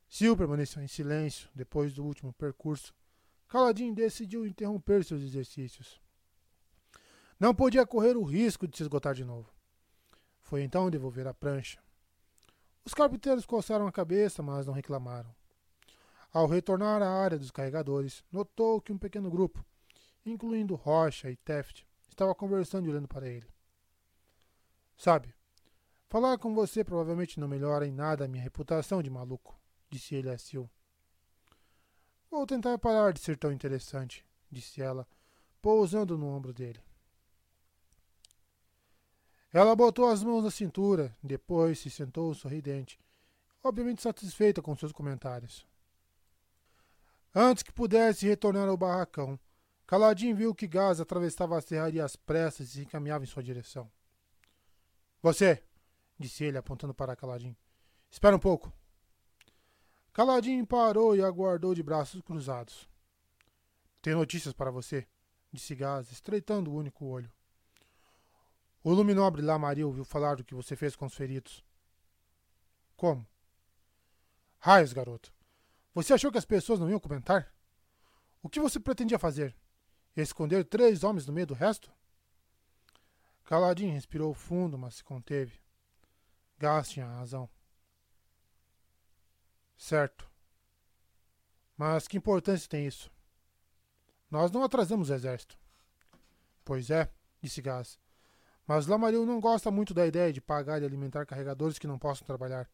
Sil 0.07 0.37
permaneceu 0.37 0.81
em 0.81 0.87
silêncio 0.87 1.49
depois 1.53 1.93
do 1.93 2.03
último 2.03 2.31
percurso. 2.33 2.93
Caladinho 3.47 3.93
decidiu 3.93 4.45
interromper 4.45 5.03
seus 5.03 5.21
exercícios. 5.21 5.99
Não 7.39 7.53
podia 7.53 7.85
correr 7.85 8.15
o 8.15 8.23
risco 8.23 8.67
de 8.67 8.77
se 8.77 8.83
esgotar 8.83 9.13
de 9.13 9.25
novo. 9.25 9.51
Foi 10.41 10.63
então 10.63 10.89
devolver 10.89 11.27
a 11.27 11.33
prancha. 11.33 11.79
Os 12.85 12.93
carpinteiros 12.93 13.45
coçaram 13.45 13.87
a 13.87 13.91
cabeça, 13.91 14.43
mas 14.43 14.67
não 14.67 14.73
reclamaram. 14.73 15.33
Ao 16.31 16.47
retornar 16.47 17.01
à 17.01 17.09
área 17.09 17.37
dos 17.37 17.51
carregadores, 17.51 18.23
notou 18.31 18.81
que 18.81 18.91
um 18.91 18.97
pequeno 18.97 19.29
grupo, 19.29 19.63
incluindo 20.25 20.75
Rocha 20.75 21.29
e 21.29 21.35
Teft, 21.35 21.85
estava 22.09 22.33
conversando 22.33 22.87
e 22.87 22.89
olhando 22.89 23.07
para 23.07 23.27
ele. 23.27 23.52
Sabe, 24.97 25.33
falar 26.07 26.37
com 26.37 26.53
você 26.53 26.83
provavelmente 26.83 27.39
não 27.39 27.47
melhora 27.47 27.85
em 27.87 27.91
nada 27.91 28.25
a 28.25 28.27
minha 28.27 28.43
reputação 28.43 29.01
de 29.01 29.09
maluco, 29.09 29.59
disse 29.89 30.15
ele 30.15 30.29
a 30.29 30.37
Sil. 30.37 30.69
Vou 32.29 32.45
tentar 32.47 32.77
parar 32.77 33.13
de 33.13 33.19
ser 33.19 33.37
tão 33.37 33.51
interessante, 33.51 34.25
disse 34.49 34.81
ela, 34.81 35.07
pousando 35.61 36.17
no 36.17 36.27
ombro 36.27 36.53
dele. 36.53 36.79
Ela 39.51 39.75
botou 39.75 40.09
as 40.09 40.23
mãos 40.23 40.43
na 40.43 40.49
cintura, 40.49 41.15
depois 41.21 41.77
se 41.77 41.89
sentou 41.89 42.33
sorridente, 42.33 42.99
obviamente 43.63 44.01
satisfeita 44.01 44.61
com 44.63 44.75
seus 44.75 44.91
comentários. 44.91 45.67
Antes 47.35 47.63
que 47.63 47.71
pudesse 47.71 48.27
retornar 48.27 48.67
ao 48.67 48.77
barracão, 48.77 49.39
Caladinho 49.85 50.35
viu 50.35 50.55
que 50.55 50.67
Gás 50.67 50.99
atravessava 50.99 51.57
a 51.57 51.61
serraria 51.61 52.03
às 52.03 52.15
pressas 52.15 52.69
e 52.69 52.71
se 52.71 52.81
encaminhava 52.81 53.23
em 53.23 53.27
sua 53.27 53.43
direção. 53.43 53.91
Você, 55.23 55.63
disse 56.19 56.43
ele, 56.43 56.57
apontando 56.57 56.93
para 56.93 57.15
Caladinho. 57.15 57.55
Espera 58.11 58.35
um 58.35 58.39
pouco. 58.39 58.73
Caladinho 60.11 60.67
parou 60.67 61.15
e 61.15 61.21
aguardou 61.23 61.73
de 61.73 61.81
braços 61.81 62.21
cruzados. 62.21 62.89
Tenho 64.01 64.17
notícias 64.17 64.53
para 64.53 64.69
você, 64.69 65.07
disse 65.49 65.73
Gás, 65.75 66.11
estreitando 66.11 66.69
o 66.69 66.75
único 66.75 67.05
olho. 67.05 67.31
O 68.83 68.91
luminobre 68.91 69.41
Lamaril 69.41 69.87
ouviu 69.87 70.03
falar 70.03 70.35
do 70.35 70.43
que 70.43 70.53
você 70.53 70.75
fez 70.75 70.93
com 70.93 71.05
os 71.05 71.15
feridos. 71.15 71.63
Como? 72.97 73.25
Raios, 74.59 74.91
garoto. 74.91 75.33
Você 75.95 76.13
achou 76.13 76.33
que 76.33 76.37
as 76.37 76.45
pessoas 76.45 76.81
não 76.81 76.89
iam 76.89 76.99
comentar? 76.99 77.49
O 78.41 78.49
que 78.49 78.59
você 78.59 78.77
pretendia 78.77 79.17
fazer? 79.17 79.55
Esconder 80.17 80.65
três 80.65 81.01
homens 81.01 81.25
no 81.25 81.31
meio 81.31 81.47
do 81.47 81.53
resto? 81.53 81.89
Caladinho 83.53 83.93
respirou 83.93 84.33
fundo, 84.33 84.79
mas 84.79 84.95
se 84.95 85.03
conteve. 85.03 85.61
Gás 86.57 86.89
tinha 86.89 87.05
razão. 87.05 87.47
Certo. 89.77 90.27
Mas 91.77 92.07
que 92.07 92.17
importância 92.17 92.67
tem 92.67 92.87
isso? 92.87 93.11
Nós 94.27 94.49
não 94.49 94.63
atrasamos 94.63 95.11
o 95.11 95.13
exército. 95.13 95.55
Pois 96.65 96.89
é, 96.89 97.07
disse 97.43 97.61
Gás. 97.61 97.99
Mas 98.65 98.87
Lamaril 98.87 99.23
não 99.23 99.39
gosta 99.39 99.69
muito 99.69 99.93
da 99.93 100.07
ideia 100.07 100.33
de 100.33 100.41
pagar 100.41 100.81
e 100.81 100.85
alimentar 100.85 101.23
carregadores 101.23 101.77
que 101.77 101.85
não 101.85 101.99
possam 101.99 102.25
trabalhar. 102.25 102.67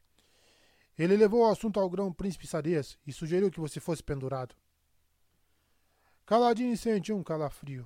Ele 0.97 1.17
levou 1.17 1.42
o 1.42 1.51
assunto 1.51 1.78
ao 1.78 1.90
grão 1.90 2.13
príncipe 2.13 2.47
Sadias 2.47 2.97
e 3.06 3.12
sugeriu 3.12 3.51
que 3.51 3.60
você 3.60 3.81
fosse 3.81 4.01
pendurado. 4.01 4.56
Caladinho 6.26 6.78
sentiu 6.78 7.17
um 7.17 7.24
calafrio. 7.24 7.85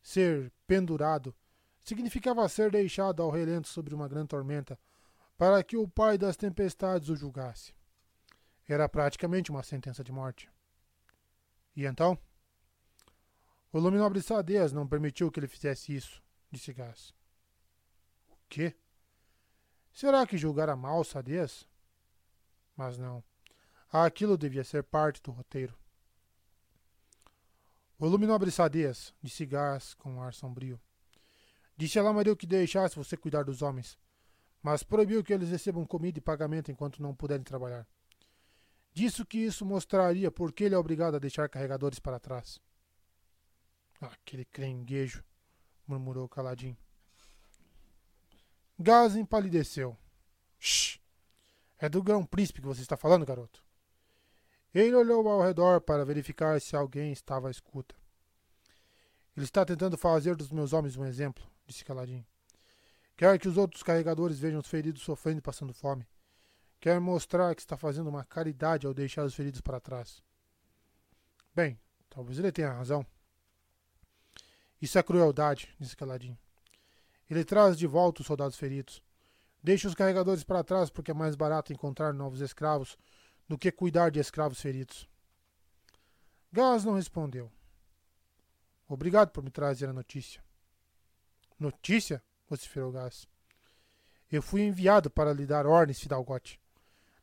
Ser 0.00 0.52
pendurado 0.68 1.34
significava 1.82 2.48
ser 2.48 2.70
deixado 2.70 3.22
ao 3.22 3.30
relento 3.30 3.68
sobre 3.68 3.94
uma 3.94 4.08
grande 4.08 4.28
tormenta 4.28 4.78
para 5.36 5.62
que 5.62 5.76
o 5.76 5.88
pai 5.88 6.18
das 6.18 6.36
tempestades 6.36 7.08
o 7.08 7.16
julgasse. 7.16 7.74
Era 8.68 8.88
praticamente 8.88 9.50
uma 9.50 9.62
sentença 9.62 10.04
de 10.04 10.12
morte. 10.12 10.50
E 11.74 11.86
então? 11.86 12.18
O 13.72 13.78
luminobre 13.78 14.20
Sadias 14.20 14.72
não 14.72 14.86
permitiu 14.86 15.30
que 15.30 15.40
ele 15.40 15.48
fizesse 15.48 15.94
isso 15.94 16.22
disse 16.50 16.72
Gás. 16.72 17.14
O 18.28 18.36
quê? 18.48 18.74
Será 19.92 20.26
que 20.26 20.38
julgara 20.38 20.74
mal 20.74 21.04
Sadias? 21.04 21.66
Mas 22.76 22.98
não. 22.98 23.22
Aquilo 23.92 24.36
devia 24.36 24.64
ser 24.64 24.82
parte 24.82 25.22
do 25.22 25.30
roteiro. 25.30 25.76
O 27.98 28.06
luminobre 28.06 28.50
Sadias, 28.50 29.14
disse 29.22 29.44
Gás 29.44 29.94
com 29.94 30.14
um 30.14 30.22
ar 30.22 30.32
sombrio. 30.32 30.80
Disse 31.80 31.98
a 31.98 32.02
Lamaril 32.02 32.36
que 32.36 32.46
deixasse 32.46 32.94
você 32.94 33.16
cuidar 33.16 33.42
dos 33.42 33.62
homens, 33.62 33.98
mas 34.62 34.82
proibiu 34.82 35.24
que 35.24 35.32
eles 35.32 35.48
recebam 35.48 35.86
comida 35.86 36.18
e 36.18 36.20
pagamento 36.20 36.70
enquanto 36.70 37.02
não 37.02 37.14
puderem 37.14 37.42
trabalhar. 37.42 37.88
Disse 38.92 39.24
que 39.24 39.38
isso 39.38 39.64
mostraria 39.64 40.30
por 40.30 40.52
que 40.52 40.64
ele 40.64 40.74
é 40.74 40.78
obrigado 40.78 41.14
a 41.14 41.18
deixar 41.18 41.48
carregadores 41.48 41.98
para 41.98 42.20
trás. 42.20 42.60
Aquele 43.98 44.44
crenguejo, 44.44 45.24
murmurou 45.86 46.28
caladinho. 46.28 46.76
Gás 48.78 49.16
empalideceu. 49.16 49.96
Shh! 50.58 51.00
É 51.78 51.88
do 51.88 52.02
grão 52.02 52.26
príncipe 52.26 52.60
que 52.60 52.66
você 52.66 52.82
está 52.82 52.94
falando, 52.98 53.24
garoto? 53.24 53.64
Ele 54.74 54.94
olhou 54.94 55.26
ao 55.26 55.40
redor 55.40 55.80
para 55.80 56.04
verificar 56.04 56.60
se 56.60 56.76
alguém 56.76 57.10
estava 57.10 57.48
à 57.48 57.50
escuta. 57.50 57.94
Ele 59.34 59.46
está 59.46 59.64
tentando 59.64 59.96
fazer 59.96 60.36
dos 60.36 60.52
meus 60.52 60.74
homens 60.74 60.94
um 60.98 61.06
exemplo, 61.06 61.50
disse 61.70 61.84
Caladinho. 61.84 62.26
Quer 63.16 63.38
que 63.38 63.48
os 63.48 63.56
outros 63.56 63.82
carregadores 63.82 64.38
vejam 64.38 64.60
os 64.60 64.66
feridos 64.66 65.02
sofrendo 65.02 65.38
e 65.38 65.42
passando 65.42 65.72
fome. 65.72 66.06
Quer 66.80 66.98
mostrar 67.00 67.54
que 67.54 67.60
está 67.60 67.76
fazendo 67.76 68.08
uma 68.08 68.24
caridade 68.24 68.86
ao 68.86 68.94
deixar 68.94 69.24
os 69.24 69.34
feridos 69.34 69.60
para 69.60 69.80
trás. 69.80 70.22
Bem, 71.54 71.78
talvez 72.08 72.38
ele 72.38 72.50
tenha 72.50 72.72
razão. 72.72 73.04
Isso 74.80 74.98
é 74.98 75.02
crueldade, 75.02 75.74
disse 75.78 75.96
Caladinho. 75.96 76.38
Ele 77.28 77.44
traz 77.44 77.76
de 77.76 77.86
volta 77.86 78.22
os 78.22 78.26
soldados 78.26 78.56
feridos. 78.56 79.02
Deixa 79.62 79.86
os 79.86 79.94
carregadores 79.94 80.42
para 80.42 80.64
trás 80.64 80.88
porque 80.88 81.10
é 81.10 81.14
mais 81.14 81.36
barato 81.36 81.72
encontrar 81.72 82.14
novos 82.14 82.40
escravos 82.40 82.96
do 83.46 83.58
que 83.58 83.70
cuidar 83.70 84.10
de 84.10 84.18
escravos 84.18 84.60
feridos. 84.60 85.06
Gás 86.50 86.84
não 86.84 86.94
respondeu. 86.94 87.52
Obrigado 88.88 89.30
por 89.30 89.44
me 89.44 89.50
trazer 89.50 89.88
a 89.88 89.92
notícia. 89.92 90.42
Notícia? 91.60 92.22
vociferou 92.48 92.90
Gás. 92.90 93.28
Eu 94.32 94.40
fui 94.40 94.62
enviado 94.62 95.10
para 95.10 95.34
lhe 95.34 95.44
dar 95.44 95.66
ordens, 95.66 96.00
Fidalgote. 96.00 96.58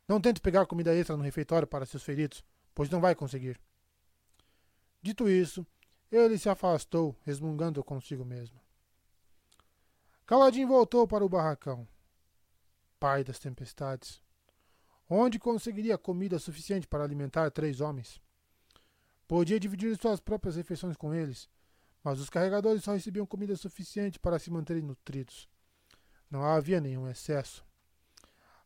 Não 0.06 0.20
tente 0.20 0.40
pegar 0.40 0.64
comida 0.64 0.94
extra 0.94 1.16
no 1.16 1.24
refeitório 1.24 1.66
para 1.66 1.84
seus 1.84 2.04
feridos, 2.04 2.44
pois 2.72 2.88
não 2.88 3.00
vai 3.00 3.16
conseguir. 3.16 3.60
Dito 5.02 5.28
isso, 5.28 5.66
ele 6.10 6.38
se 6.38 6.48
afastou, 6.48 7.16
resmungando 7.24 7.82
consigo 7.82 8.24
mesmo. 8.24 8.60
Caladinho 10.24 10.68
voltou 10.68 11.06
para 11.08 11.24
o 11.24 11.28
barracão. 11.28 11.86
Pai 13.00 13.24
das 13.24 13.40
tempestades. 13.40 14.22
Onde 15.10 15.38
conseguiria 15.38 15.98
comida 15.98 16.38
suficiente 16.38 16.86
para 16.86 17.02
alimentar 17.02 17.50
três 17.50 17.80
homens? 17.80 18.20
Podia 19.26 19.58
dividir 19.58 19.96
suas 19.98 20.20
próprias 20.20 20.56
refeições 20.56 20.96
com 20.96 21.12
eles, 21.12 21.48
mas 22.02 22.20
os 22.20 22.30
carregadores 22.30 22.84
só 22.84 22.92
recebiam 22.92 23.26
comida 23.26 23.56
suficiente 23.56 24.18
para 24.18 24.38
se 24.38 24.50
manterem 24.50 24.82
nutridos. 24.82 25.48
Não 26.30 26.42
havia 26.42 26.80
nenhum 26.80 27.08
excesso. 27.08 27.64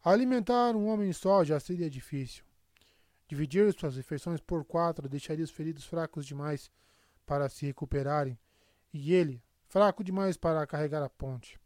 Alimentar 0.04 0.74
um 0.74 0.88
homem 0.88 1.12
só 1.12 1.44
já 1.44 1.60
seria 1.60 1.88
difícil. 1.88 2.44
Dividir 3.28 3.72
suas 3.72 3.96
refeições 3.96 4.40
por 4.40 4.64
quatro 4.64 5.08
deixaria 5.08 5.44
os 5.44 5.50
feridos 5.50 5.84
fracos 5.84 6.26
demais 6.26 6.70
para 7.24 7.48
se 7.48 7.64
recuperarem, 7.64 8.38
e 8.92 9.14
ele 9.14 9.42
fraco 9.68 10.04
demais 10.04 10.36
para 10.36 10.66
carregar 10.66 11.02
a 11.02 11.08
ponte. 11.08 11.58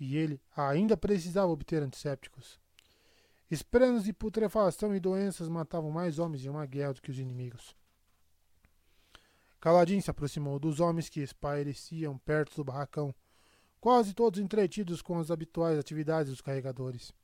E 0.00 0.16
ele 0.16 0.40
ainda 0.56 0.96
precisava 0.96 1.52
obter 1.52 1.82
antissépticos. 1.82 2.58
Esprenos 3.50 4.04
de 4.04 4.12
putrefação 4.12 4.94
e 4.94 5.00
doenças 5.00 5.48
matavam 5.48 5.90
mais 5.90 6.18
homens 6.18 6.44
em 6.44 6.48
uma 6.48 6.64
guerra 6.64 6.94
do 6.94 7.02
que 7.02 7.10
os 7.10 7.18
inimigos. 7.18 7.76
Caladinho 9.64 10.02
se 10.02 10.10
aproximou 10.10 10.58
dos 10.58 10.78
homens 10.78 11.08
que 11.08 11.20
espaireciam 11.20 12.18
perto 12.18 12.54
do 12.54 12.64
barracão, 12.64 13.14
quase 13.80 14.12
todos 14.12 14.38
entretidos 14.38 15.00
com 15.00 15.18
as 15.18 15.30
habituais 15.30 15.78
atividades 15.78 16.30
dos 16.30 16.42
carregadores. 16.42 17.14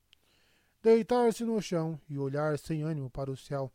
Deitar-se 0.82 1.44
no 1.44 1.60
chão 1.60 2.00
e 2.08 2.18
olhar 2.18 2.58
sem 2.58 2.82
ânimo 2.82 3.10
para 3.10 3.30
o 3.30 3.36
céu. 3.36 3.70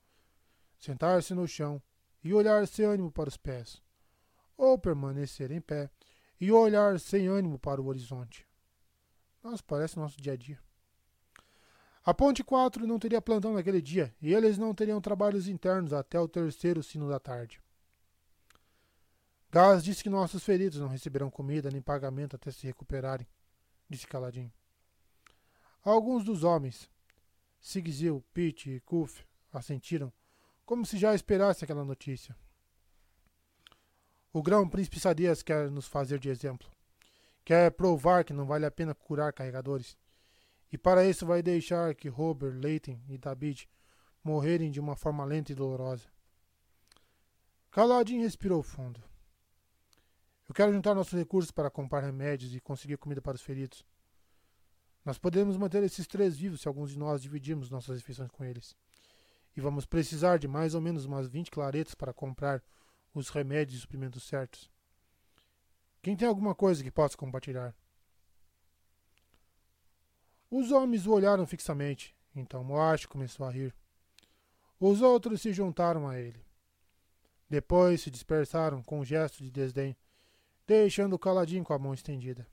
Sentar-se 0.80 1.36
no 1.36 1.48
chão 1.48 1.80
e 2.24 2.34
olhar 2.34 2.66
sem 2.66 2.86
ânimo 2.86 3.12
para 3.12 3.30
os 3.30 3.38
pés. 3.38 3.84
Ou 4.58 4.80
permanecer 4.80 5.52
em 5.52 5.62
pé 5.62 5.88
e 6.42 6.52
olhar 6.52 7.00
sem 7.00 7.28
ânimo 7.28 7.60
para 7.60 7.80
o 7.80 7.86
horizonte. 7.86 8.48
Nossa, 9.44 9.62
parece 9.62 9.96
nosso 9.96 10.20
dia 10.20 10.34
a 10.34 10.36
dia. 10.36 10.60
A 12.04 12.16
Ponte 12.16 12.44
4 12.44 12.88
não 12.88 12.98
teria 12.98 13.22
plantão 13.22 13.54
naquele 13.54 13.80
dia 13.80 14.12
e 14.20 14.34
eles 14.34 14.58
não 14.58 14.74
teriam 14.74 15.00
trabalhos 15.00 15.48
internos 15.48 15.94
até 15.94 16.20
o 16.20 16.28
terceiro 16.28 16.82
sino 16.82 17.08
da 17.08 17.20
tarde. 17.20 17.64
Gás 19.56 19.86
disse 19.86 20.04
que 20.04 20.10
nossos 20.10 20.44
feridos 20.44 20.82
não 20.82 20.90
receberão 20.90 21.32
comida 21.32 21.72
nem 21.72 21.82
pagamento 21.82 22.36
até 22.36 22.52
se 22.52 22.68
recuperarem, 22.68 23.26
disse 23.90 24.06
Caladinho. 24.06 24.52
Alguns 25.82 26.26
dos 26.26 26.44
homens, 26.44 26.92
Sigzil, 27.62 28.22
Pete 28.34 28.70
e 28.70 28.82
Kuf, 28.82 29.24
assentiram, 29.54 30.12
como 30.66 30.86
se 30.86 30.98
já 30.98 31.16
esperasse 31.16 31.64
aquela 31.64 31.86
notícia. 31.86 32.36
O 34.34 34.44
grão 34.44 34.68
príncipe 34.68 35.00
Sadias 35.00 35.42
quer 35.42 35.72
nos 35.72 35.88
fazer 35.88 36.20
de 36.20 36.28
exemplo. 36.28 36.70
Quer 37.46 37.72
provar 37.72 38.26
que 38.26 38.34
não 38.34 38.46
vale 38.46 38.66
a 38.66 38.72
pena 38.72 38.94
curar 38.94 39.32
carregadores. 39.32 39.98
E 40.70 40.78
para 40.78 41.06
isso 41.06 41.26
vai 41.26 41.42
deixar 41.42 41.96
que 41.96 42.10
Robert, 42.10 42.60
Leighton 42.60 43.00
e 43.08 43.18
David 43.18 43.70
morrerem 44.22 44.70
de 44.70 44.82
uma 44.82 44.98
forma 44.98 45.24
lenta 45.24 45.54
e 45.54 45.56
dolorosa. 45.56 46.10
Caladinho 47.72 48.24
respirou 48.24 48.62
fundo. 48.62 49.15
Eu 50.48 50.54
quero 50.54 50.72
juntar 50.72 50.94
nossos 50.94 51.14
recursos 51.14 51.52
para 51.52 51.70
comprar 51.70 52.02
remédios 52.02 52.54
e 52.54 52.60
conseguir 52.60 52.98
comida 52.98 53.22
para 53.22 53.36
os 53.36 53.42
feridos. 53.42 53.84
Nós 55.04 55.18
podemos 55.18 55.58
manter 55.58 55.84
esses 55.84 56.06
três 56.08 56.36
vivos 56.36 56.62
se 56.62 56.68
alguns 56.68 56.92
de 56.92 57.00
nós 57.00 57.22
dividirmos 57.22 57.70
nossas 57.70 57.98
refeições 57.98 58.30
com 58.32 58.44
eles. 58.44 58.76
E 59.56 59.62
vamos 59.62 59.86
precisar 59.86 60.38
de 60.38 60.48
mais 60.48 60.76
ou 60.76 60.82
menos 60.82 61.06
umas 61.06 61.28
20 61.28 61.50
claretas 61.50 61.96
para 61.96 62.14
comprar 62.14 62.64
os 63.14 63.30
remédios 63.30 63.78
e 63.78 63.82
suprimentos 63.82 64.24
certos. 64.24 64.70
Quem 66.02 66.16
tem 66.16 66.28
alguma 66.28 66.54
coisa 66.54 66.84
que 66.84 66.92
possa 66.92 67.18
compartilhar? 67.18 67.74
Os 70.52 70.72
homens 70.72 71.08
o 71.08 71.12
olharam 71.12 71.48
fixamente, 71.48 72.16
então 72.36 72.64
Moash 72.64 73.06
começou 73.06 73.46
a 73.46 73.52
rir. 73.52 73.76
Os 74.80 75.02
outros 75.02 75.42
se 75.42 75.52
juntaram 75.52 76.08
a 76.08 76.20
ele. 76.20 76.46
Depois 77.50 78.02
se 78.02 78.12
dispersaram 78.12 78.84
com 78.84 79.00
um 79.00 79.06
gesto 79.06 79.44
de 79.44 79.50
desdém, 79.50 79.96
deixando-o 80.68 81.20
caladinho 81.20 81.64
com 81.64 81.74
a 81.74 81.80
mão 81.80 81.94
estendida. 81.94 82.48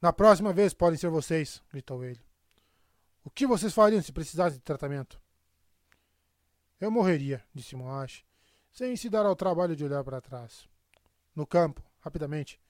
Na 0.00 0.12
próxima 0.12 0.52
vez 0.52 0.74
podem 0.74 0.98
ser 0.98 1.08
vocês, 1.08 1.62
gritou 1.70 2.04
ele. 2.04 2.20
O 3.24 3.30
que 3.30 3.46
vocês 3.46 3.72
fariam 3.72 4.02
se 4.02 4.12
precisassem 4.12 4.58
de 4.58 4.64
tratamento? 4.64 5.20
Eu 6.80 6.90
morreria, 6.90 7.44
disse 7.54 7.76
Moash, 7.76 8.24
sem 8.70 8.96
se 8.96 9.08
dar 9.08 9.24
ao 9.24 9.36
trabalho 9.36 9.76
de 9.76 9.84
olhar 9.84 10.02
para 10.02 10.20
trás 10.20 10.68
no 11.34 11.46
campo, 11.46 11.82
rapidamente, 12.00 12.60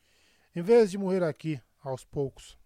em 0.54 0.62
vez 0.62 0.90
de 0.90 0.98
morrer 0.98 1.22
aqui, 1.22 1.60
aos 1.80 2.04
poucos. 2.04 2.58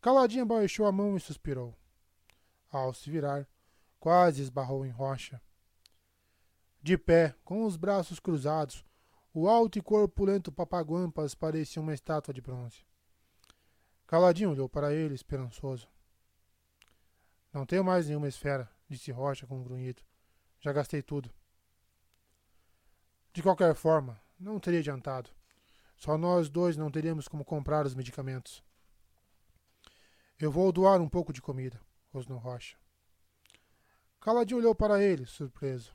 Caladinha 0.00 0.44
baixou 0.44 0.86
a 0.86 0.92
mão 0.92 1.16
e 1.16 1.20
suspirou. 1.20 1.74
Ao 2.70 2.92
se 2.94 3.10
virar, 3.10 3.48
quase 3.98 4.42
esbarrou 4.42 4.84
em 4.84 4.90
rocha. 4.90 5.40
De 6.82 6.96
pé, 6.96 7.34
com 7.44 7.64
os 7.64 7.76
braços 7.76 8.20
cruzados, 8.20 8.84
o 9.32 9.48
alto 9.48 9.78
e 9.78 9.82
corpulento 9.82 10.50
papaguampas 10.50 11.34
parecia 11.34 11.80
uma 11.80 11.94
estátua 11.94 12.34
de 12.34 12.40
bronze. 12.40 12.84
Caladinho 14.06 14.50
olhou 14.50 14.68
para 14.68 14.92
ele, 14.92 15.14
esperançoso. 15.14 15.88
Não 17.52 17.64
tenho 17.64 17.84
mais 17.84 18.08
nenhuma 18.08 18.26
esfera, 18.26 18.68
disse 18.88 19.12
Rocha 19.12 19.46
com 19.46 19.58
um 19.58 19.62
grunhido. 19.62 20.02
Já 20.60 20.72
gastei 20.72 21.00
tudo. 21.00 21.32
De 23.32 23.42
qualquer 23.42 23.74
forma, 23.76 24.20
não 24.38 24.58
teria 24.58 24.80
adiantado. 24.80 25.30
Só 25.96 26.18
nós 26.18 26.48
dois 26.48 26.76
não 26.76 26.90
teríamos 26.90 27.28
como 27.28 27.44
comprar 27.44 27.86
os 27.86 27.94
medicamentos. 27.94 28.64
Eu 30.40 30.50
vou 30.50 30.72
doar 30.72 31.00
um 31.00 31.08
pouco 31.08 31.32
de 31.32 31.40
comida, 31.40 31.80
rosnou 32.12 32.38
Rocha. 32.38 32.76
Caladinho 34.20 34.58
olhou 34.58 34.74
para 34.74 35.02
ele, 35.02 35.24
surpreso. 35.24 35.94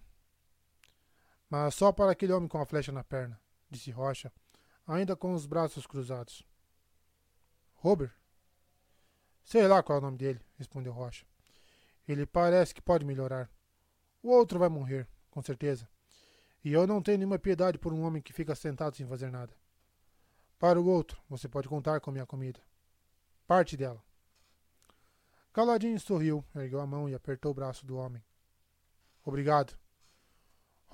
Mas 1.49 1.75
só 1.75 1.91
para 1.91 2.11
aquele 2.11 2.33
homem 2.33 2.47
com 2.49 2.59
a 2.59 2.65
flecha 2.65 2.91
na 2.91 3.03
perna, 3.03 3.39
disse 3.69 3.91
Rocha, 3.91 4.31
ainda 4.85 5.15
com 5.15 5.33
os 5.33 5.45
braços 5.45 5.85
cruzados. 5.85 6.43
Robert? 7.75 8.13
Sei 9.43 9.67
lá 9.67 9.83
qual 9.83 9.97
é 9.97 9.99
o 9.99 10.03
nome 10.03 10.17
dele, 10.17 10.41
respondeu 10.57 10.91
Rocha. 10.91 11.25
Ele 12.07 12.25
parece 12.25 12.73
que 12.73 12.81
pode 12.81 13.05
melhorar. 13.05 13.49
O 14.21 14.29
outro 14.29 14.57
vai 14.57 14.69
morrer, 14.69 15.07
com 15.29 15.41
certeza. 15.41 15.87
E 16.63 16.73
eu 16.73 16.87
não 16.87 17.01
tenho 17.01 17.19
nenhuma 17.19 17.37
piedade 17.37 17.77
por 17.77 17.93
um 17.93 18.01
homem 18.01 18.21
que 18.21 18.33
fica 18.33 18.55
sentado 18.55 18.95
sem 18.95 19.05
fazer 19.05 19.31
nada. 19.31 19.53
Para 20.57 20.81
o 20.81 20.87
outro, 20.87 21.21
você 21.29 21.47
pode 21.47 21.67
contar 21.67 21.99
com 21.99 22.11
minha 22.11 22.25
comida. 22.25 22.59
Parte 23.45 23.77
dela. 23.77 24.03
Caladinho 25.53 25.99
sorriu, 25.99 26.43
ergueu 26.55 26.81
a 26.81 26.87
mão 26.87 27.07
e 27.07 27.13
apertou 27.13 27.51
o 27.51 27.53
braço 27.53 27.85
do 27.85 27.97
homem. 27.97 28.23
Obrigado. 29.23 29.77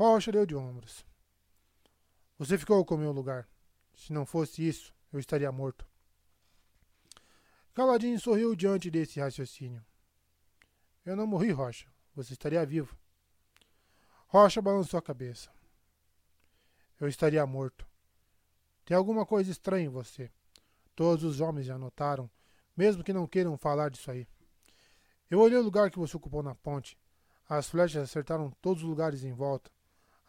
Rocha 0.01 0.31
deu 0.31 0.47
de 0.47 0.55
ombros. 0.55 1.05
Você 2.39 2.57
ficou 2.57 2.83
com 2.83 2.97
meu 2.97 3.11
lugar. 3.11 3.47
Se 3.93 4.11
não 4.11 4.25
fosse 4.25 4.67
isso, 4.67 4.95
eu 5.13 5.19
estaria 5.19 5.51
morto. 5.51 5.85
Caladinho 7.71 8.19
sorriu 8.19 8.55
diante 8.55 8.89
desse 8.89 9.19
raciocínio. 9.19 9.85
Eu 11.05 11.15
não 11.15 11.27
morri, 11.27 11.51
Rocha. 11.51 11.87
Você 12.15 12.33
estaria 12.33 12.65
vivo. 12.65 12.97
Rocha 14.25 14.59
balançou 14.59 14.97
a 14.97 15.03
cabeça. 15.03 15.51
Eu 16.99 17.07
estaria 17.07 17.45
morto. 17.45 17.87
Tem 18.83 18.97
alguma 18.97 19.23
coisa 19.23 19.51
estranha 19.51 19.85
em 19.85 19.89
você. 19.89 20.31
Todos 20.95 21.23
os 21.23 21.39
homens 21.39 21.67
já 21.67 21.77
notaram, 21.77 22.27
mesmo 22.75 23.03
que 23.03 23.13
não 23.13 23.27
queiram 23.27 23.55
falar 23.55 23.91
disso 23.91 24.09
aí. 24.09 24.27
Eu 25.29 25.39
olhei 25.39 25.59
o 25.59 25.63
lugar 25.63 25.91
que 25.91 25.99
você 25.99 26.17
ocupou 26.17 26.41
na 26.41 26.55
ponte. 26.55 26.97
As 27.47 27.69
flechas 27.69 28.01
acertaram 28.01 28.49
todos 28.59 28.81
os 28.81 28.89
lugares 28.89 29.23
em 29.23 29.31
volta, 29.31 29.71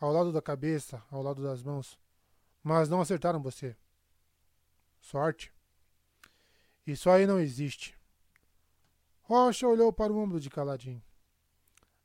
ao 0.02 0.10
lado 0.10 0.32
da 0.32 0.42
cabeça, 0.42 1.00
ao 1.12 1.22
lado 1.22 1.40
das 1.40 1.62
mãos, 1.62 1.96
mas 2.60 2.88
não 2.88 3.00
acertaram 3.00 3.40
você. 3.40 3.76
Sorte. 5.00 5.54
Isso 6.84 7.08
aí 7.08 7.24
não 7.24 7.38
existe. 7.38 7.96
Rocha 9.20 9.64
olhou 9.64 9.92
para 9.92 10.12
o 10.12 10.18
ombro 10.18 10.40
de 10.40 10.50
Caladinho. 10.50 11.00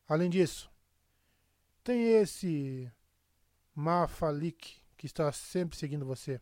Além 0.08 0.30
disso, 0.30 0.72
tem 1.84 2.04
esse 2.04 2.92
Mafalik 3.74 4.80
que 4.96 5.08
está 5.08 5.32
sempre 5.32 5.76
seguindo 5.76 6.06
você. 6.06 6.40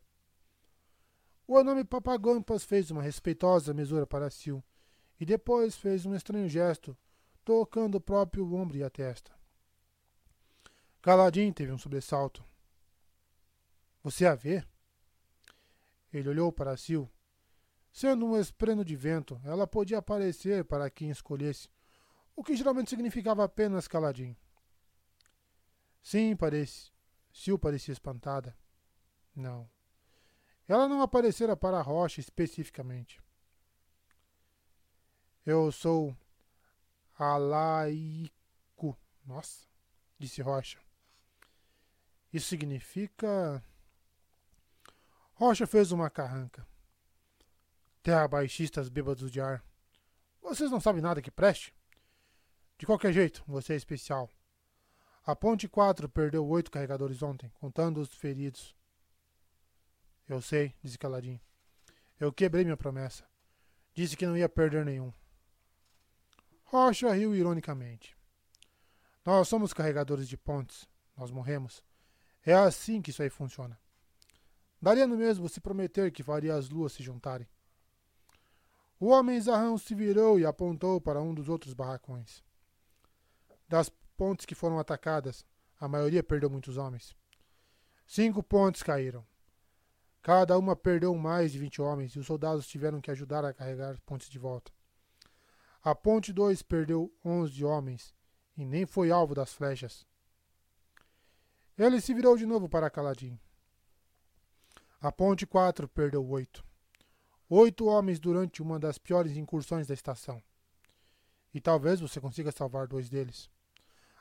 O 1.48 1.64
nome 1.64 1.86
Papagampas 1.86 2.66
fez 2.66 2.92
uma 2.92 3.02
respeitosa 3.02 3.74
mesura 3.74 4.06
para 4.06 4.30
Sil 4.30 4.60
e 5.18 5.26
depois 5.26 5.78
fez 5.78 6.06
um 6.06 6.14
estranho 6.14 6.50
gesto, 6.50 6.98
tocando 7.46 7.96
o 7.96 8.02
próprio 8.02 8.54
ombro 8.54 8.76
e 8.76 8.84
a 8.84 8.90
testa. 8.90 9.34
Caladinho 11.06 11.54
teve 11.54 11.72
um 11.72 11.78
sobressalto. 11.78 12.44
Você 14.02 14.26
a 14.26 14.34
vê? 14.34 14.66
Ele 16.12 16.30
olhou 16.30 16.52
para 16.52 16.76
Sil. 16.82 17.06
Sendo 17.94 18.26
um 18.26 18.36
espreno 18.36 18.84
de 18.84 18.96
vento, 18.96 19.40
ela 19.44 19.68
podia 19.68 20.00
aparecer 20.00 20.66
para 20.66 20.90
quem 20.90 21.12
escolhesse, 21.12 21.70
o 22.36 22.44
que 22.44 22.56
geralmente 22.56 22.90
significava 22.90 23.44
apenas 23.44 23.88
caladinho. 23.88 24.36
Sim, 26.02 26.36
parece. 26.36 26.92
Sil 27.30 27.60
parecia 27.62 27.92
espantada. 27.92 28.58
Não. 29.36 29.70
Ela 30.68 30.88
não 30.88 31.04
aparecera 31.04 31.56
para 31.56 31.78
a 31.78 31.84
rocha 31.84 32.20
especificamente. 32.20 33.22
Eu 35.46 35.72
sou 35.72 36.18
alaico. 37.16 38.98
Nossa, 39.24 39.68
disse 40.18 40.42
Rocha. 40.42 40.84
Isso 42.36 42.48
significa. 42.48 43.64
Rocha 45.36 45.66
fez 45.66 45.94
uma 45.94 46.10
carranca. 46.10 46.68
Terra 48.04 48.28
baixistas 48.28 48.90
bêbados 48.90 49.32
de 49.32 49.40
ar. 49.40 49.64
Vocês 50.42 50.70
não 50.70 50.82
sabem 50.82 51.02
nada 51.02 51.22
que 51.22 51.32
preste? 51.32 51.74
De 52.78 52.86
qualquer 52.86 53.14
jeito, 53.14 53.42
você 53.48 53.72
é 53.72 53.78
especial. 53.78 54.30
A 55.26 55.34
Ponte 55.34 55.70
4 55.70 56.10
perdeu 56.10 56.46
oito 56.46 56.70
carregadores 56.70 57.24
ontem, 57.24 57.50
contando 57.52 58.02
os 58.02 58.14
feridos. 58.14 58.76
Eu 60.28 60.42
sei, 60.42 60.76
disse 60.84 60.98
Caladinho. 60.98 61.40
Eu 62.20 62.34
quebrei 62.34 62.66
minha 62.66 62.76
promessa. 62.76 63.24
Disse 63.94 64.18
que 64.18 64.28
não 64.28 64.36
ia 64.36 64.50
perder 64.50 64.84
nenhum. 64.84 65.14
Rocha 66.66 67.14
riu 67.14 67.34
ironicamente. 67.34 68.14
Nós 69.24 69.48
somos 69.48 69.72
carregadores 69.72 70.28
de 70.28 70.36
pontes. 70.36 70.86
Nós 71.16 71.32
morremos. 71.32 71.82
É 72.46 72.54
assim 72.54 73.02
que 73.02 73.10
isso 73.10 73.24
aí 73.24 73.30
funciona. 73.30 73.80
Daria 74.82 75.08
no 75.08 75.18
mesmo 75.18 75.50
se 75.50 75.60
prometer 75.60 76.12
que 76.12 76.22
faria 76.22 76.56
as 76.56 76.70
luas 76.70 76.94
se 76.94 77.02
juntarem. 77.02 77.48
O 79.00 79.08
homem 79.08 79.40
zarrão 79.42 79.78
se 79.78 79.96
virou 79.96 80.40
e 80.40 80.46
apontou 80.46 81.02
para 81.02 81.22
um 81.22 81.34
dos 81.34 81.50
outros 81.50 81.74
barracões. 81.74 82.44
Das 83.68 83.90
pontes 84.16 84.46
que 84.46 84.56
foram 84.56 84.80
atacadas, 84.80 85.46
a 85.80 85.88
maioria 85.88 86.24
perdeu 86.24 86.50
muitos 86.50 86.78
homens. 86.78 87.16
Cinco 88.06 88.44
pontes 88.44 88.84
caíram. 88.84 89.26
Cada 90.22 90.58
uma 90.58 90.76
perdeu 90.76 91.14
mais 91.16 91.52
de 91.52 91.60
20 91.60 91.82
homens 91.82 92.12
e 92.14 92.20
os 92.20 92.26
soldados 92.28 92.68
tiveram 92.68 93.02
que 93.02 93.12
ajudar 93.12 93.44
a 93.44 93.54
carregar 93.54 94.00
pontes 94.02 94.30
de 94.30 94.40
volta. 94.40 94.72
A 95.84 95.94
ponte 95.94 96.32
2 96.32 96.62
perdeu 96.62 97.14
11 97.24 97.64
homens 97.64 98.14
e 98.58 98.66
nem 98.66 98.86
foi 98.86 99.12
alvo 99.12 99.36
das 99.36 99.54
flechas. 99.54 100.08
Ele 101.78 102.00
se 102.00 102.14
virou 102.14 102.38
de 102.38 102.46
novo 102.46 102.70
para 102.70 102.90
Caladim. 102.90 103.38
A 105.02 105.12
ponte 105.12 105.46
4 105.46 105.90
perdeu 105.90 106.26
8. 106.26 106.66
Oito 107.50 107.86
homens 107.86 108.20
durante 108.20 108.62
uma 108.62 108.80
das 108.80 108.98
piores 108.98 109.36
incursões 109.36 109.86
da 109.86 109.94
estação. 109.94 110.42
E 111.54 111.60
talvez 111.60 112.00
você 112.00 112.20
consiga 112.22 112.52
salvar 112.52 112.88
dois 112.88 113.10
deles. 113.10 113.50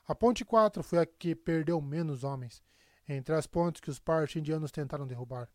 A 0.06 0.15
ponte 0.15 0.44
4 0.44 0.83
foi 0.83 0.99
a 0.99 1.06
que 1.06 1.35
perdeu 1.35 1.81
menos 1.81 2.24
homens 2.24 2.62
entre 3.08 3.35
as 3.35 3.47
pontes 3.47 3.81
que 3.81 3.90
os 3.90 3.99
partes 3.99 4.37
indianos 4.37 4.72
tentaram 4.72 5.06
derrubar. 5.06 5.49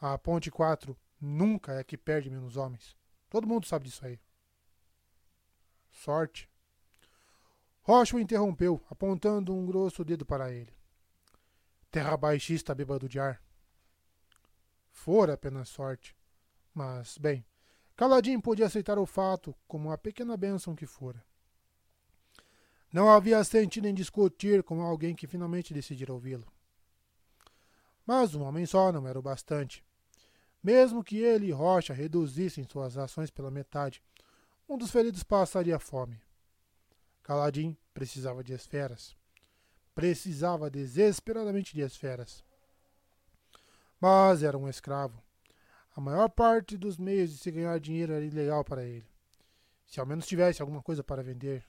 A 0.00 0.16
ponte 0.16 0.50
4 0.50 0.96
nunca 1.20 1.72
é 1.72 1.82
que 1.82 1.96
perde 1.96 2.30
menos 2.30 2.56
homens. 2.56 2.96
Todo 3.28 3.46
mundo 3.46 3.66
sabe 3.66 3.86
disso 3.86 4.06
aí. 4.06 4.20
Sorte. 5.90 6.48
Rocha 7.82 8.16
o 8.16 8.20
interrompeu, 8.20 8.82
apontando 8.90 9.54
um 9.54 9.64
grosso 9.64 10.04
dedo 10.04 10.26
para 10.26 10.52
ele. 10.52 10.75
Terra 11.90 12.16
baixista 12.16 12.74
bêbado 12.74 13.08
de 13.08 13.18
ar. 13.18 13.40
Fora 14.90 15.34
apenas 15.34 15.68
sorte. 15.68 16.16
Mas, 16.74 17.16
bem, 17.18 17.44
Caladinho 17.96 18.42
podia 18.42 18.66
aceitar 18.66 18.98
o 18.98 19.06
fato 19.06 19.54
como 19.66 19.88
uma 19.88 19.96
pequena 19.96 20.36
bênção 20.36 20.76
que 20.76 20.84
fora. 20.84 21.24
Não 22.92 23.08
havia 23.08 23.42
sentido 23.42 23.88
em 23.88 23.94
discutir 23.94 24.62
com 24.62 24.82
alguém 24.82 25.14
que 25.14 25.26
finalmente 25.26 25.72
decidira 25.72 26.12
ouvi-lo. 26.12 26.46
Mas 28.06 28.34
um 28.34 28.42
homem 28.42 28.66
só 28.66 28.92
não 28.92 29.06
era 29.08 29.18
o 29.18 29.22
bastante. 29.22 29.84
Mesmo 30.62 31.02
que 31.02 31.18
ele 31.18 31.46
e 31.46 31.52
Rocha 31.52 31.94
reduzissem 31.94 32.64
suas 32.64 32.98
ações 32.98 33.30
pela 33.30 33.50
metade, 33.50 34.02
um 34.68 34.76
dos 34.76 34.90
feridos 34.90 35.22
passaria 35.22 35.78
fome. 35.78 36.20
Caladim 37.22 37.76
precisava 37.94 38.44
de 38.44 38.52
esferas. 38.52 39.16
Precisava 39.96 40.68
desesperadamente 40.68 41.72
de 41.72 41.80
esferas. 41.80 42.44
Mas 43.98 44.42
era 44.42 44.58
um 44.58 44.68
escravo. 44.68 45.22
A 45.96 46.00
maior 46.02 46.28
parte 46.28 46.76
dos 46.76 46.98
meios 46.98 47.30
de 47.30 47.38
se 47.38 47.50
ganhar 47.50 47.80
dinheiro 47.80 48.12
era 48.12 48.22
ilegal 48.22 48.62
para 48.62 48.84
ele. 48.84 49.08
Se 49.86 49.98
ao 49.98 50.04
menos 50.04 50.26
tivesse 50.26 50.60
alguma 50.60 50.82
coisa 50.82 51.02
para 51.02 51.22
vender. 51.22 51.64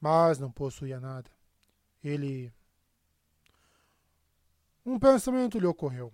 Mas 0.00 0.38
não 0.38 0.50
possuía 0.50 0.98
nada. 0.98 1.30
Ele. 2.02 2.50
Um 4.82 4.98
pensamento 4.98 5.58
lhe 5.58 5.66
ocorreu. 5.66 6.10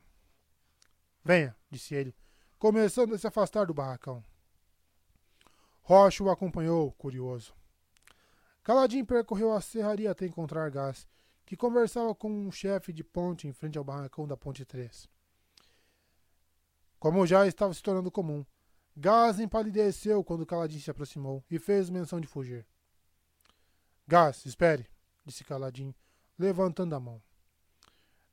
Venha, 1.25 1.57
disse 1.71 1.95
ele, 1.95 2.13
começando 2.59 3.15
a 3.15 3.19
se 3.19 3.29
afastar 3.29 3.67
do 3.67 3.75
barracão. 3.75 4.25
Rocha 5.83 6.25
o 6.25 6.31
acompanhou, 6.31 6.91
curioso. 6.95 7.55
Caladinho 8.71 9.05
percorreu 9.05 9.53
a 9.53 9.61
serraria 9.61 10.13
até 10.13 10.25
encontrar 10.25 10.71
Gás, 10.71 11.05
que 11.45 11.57
conversava 11.57 12.15
com 12.15 12.31
um 12.31 12.53
chefe 12.53 12.93
de 12.93 13.03
ponte 13.03 13.49
em 13.49 13.53
frente 13.53 13.77
ao 13.77 13.83
barracão 13.83 14.29
da 14.29 14.37
Ponte 14.37 14.65
3. 14.65 15.09
Como 16.97 17.27
já 17.27 17.45
estava 17.49 17.75
se 17.75 17.83
tornando 17.83 18.13
comum, 18.13 18.47
Gás 18.97 19.41
empalideceu 19.41 20.23
quando 20.23 20.47
Caladinho 20.47 20.81
se 20.81 20.89
aproximou 20.89 21.43
e 21.51 21.59
fez 21.59 21.91
menção 21.91 22.21
de 22.21 22.29
fugir. 22.29 22.65
Gás, 24.07 24.47
espere, 24.47 24.87
disse 25.27 25.43
Caladinho, 25.43 25.93
levantando 26.39 26.95
a 26.95 27.01
mão. 27.01 27.21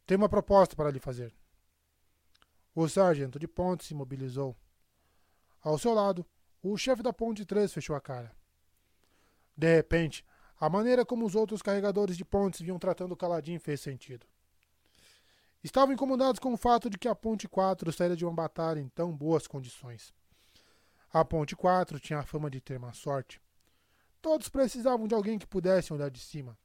Tenho 0.05 0.21
uma 0.21 0.29
proposta 0.29 0.75
para 0.75 0.91
lhe 0.91 0.99
fazer. 0.99 1.33
O 2.75 2.87
sargento 2.87 3.39
de 3.39 3.47
ponte 3.47 3.85
se 3.85 3.95
mobilizou. 3.95 4.55
Ao 5.63 5.79
seu 5.79 5.95
lado, 5.95 6.23
o 6.61 6.77
chefe 6.77 7.01
da 7.01 7.11
ponte 7.11 7.43
3 7.43 7.73
fechou 7.73 7.95
a 7.95 7.99
cara. 7.99 8.37
De 9.57 9.75
repente, 9.75 10.23
a 10.59 10.69
maneira 10.69 11.05
como 11.05 11.25
os 11.25 11.35
outros 11.35 11.61
carregadores 11.61 12.15
de 12.15 12.23
pontes 12.23 12.61
vinham 12.61 12.77
tratando 12.77 13.13
o 13.13 13.17
Caladinho 13.17 13.59
fez 13.59 13.81
sentido. 13.81 14.25
Estavam 15.63 15.93
incomodados 15.93 16.39
com 16.39 16.53
o 16.53 16.57
fato 16.57 16.89
de 16.89 16.97
que 16.97 17.07
a 17.07 17.15
ponte 17.15 17.47
4 17.47 17.91
saíra 17.91 18.15
de 18.15 18.23
uma 18.23 18.33
batalha 18.33 18.79
em 18.79 18.87
tão 18.87 19.11
boas 19.15 19.47
condições. 19.47 20.13
A 21.11 21.25
ponte 21.25 21.55
4 21.55 21.99
tinha 21.99 22.19
a 22.19 22.23
fama 22.23 22.49
de 22.49 22.61
ter 22.61 22.79
má 22.79 22.93
sorte. 22.93 23.41
Todos 24.21 24.49
precisavam 24.49 25.07
de 25.07 25.15
alguém 25.15 25.39
que 25.39 25.47
pudesse 25.47 25.91
olhar 25.91 26.09
de 26.09 26.19
cima. 26.19 26.57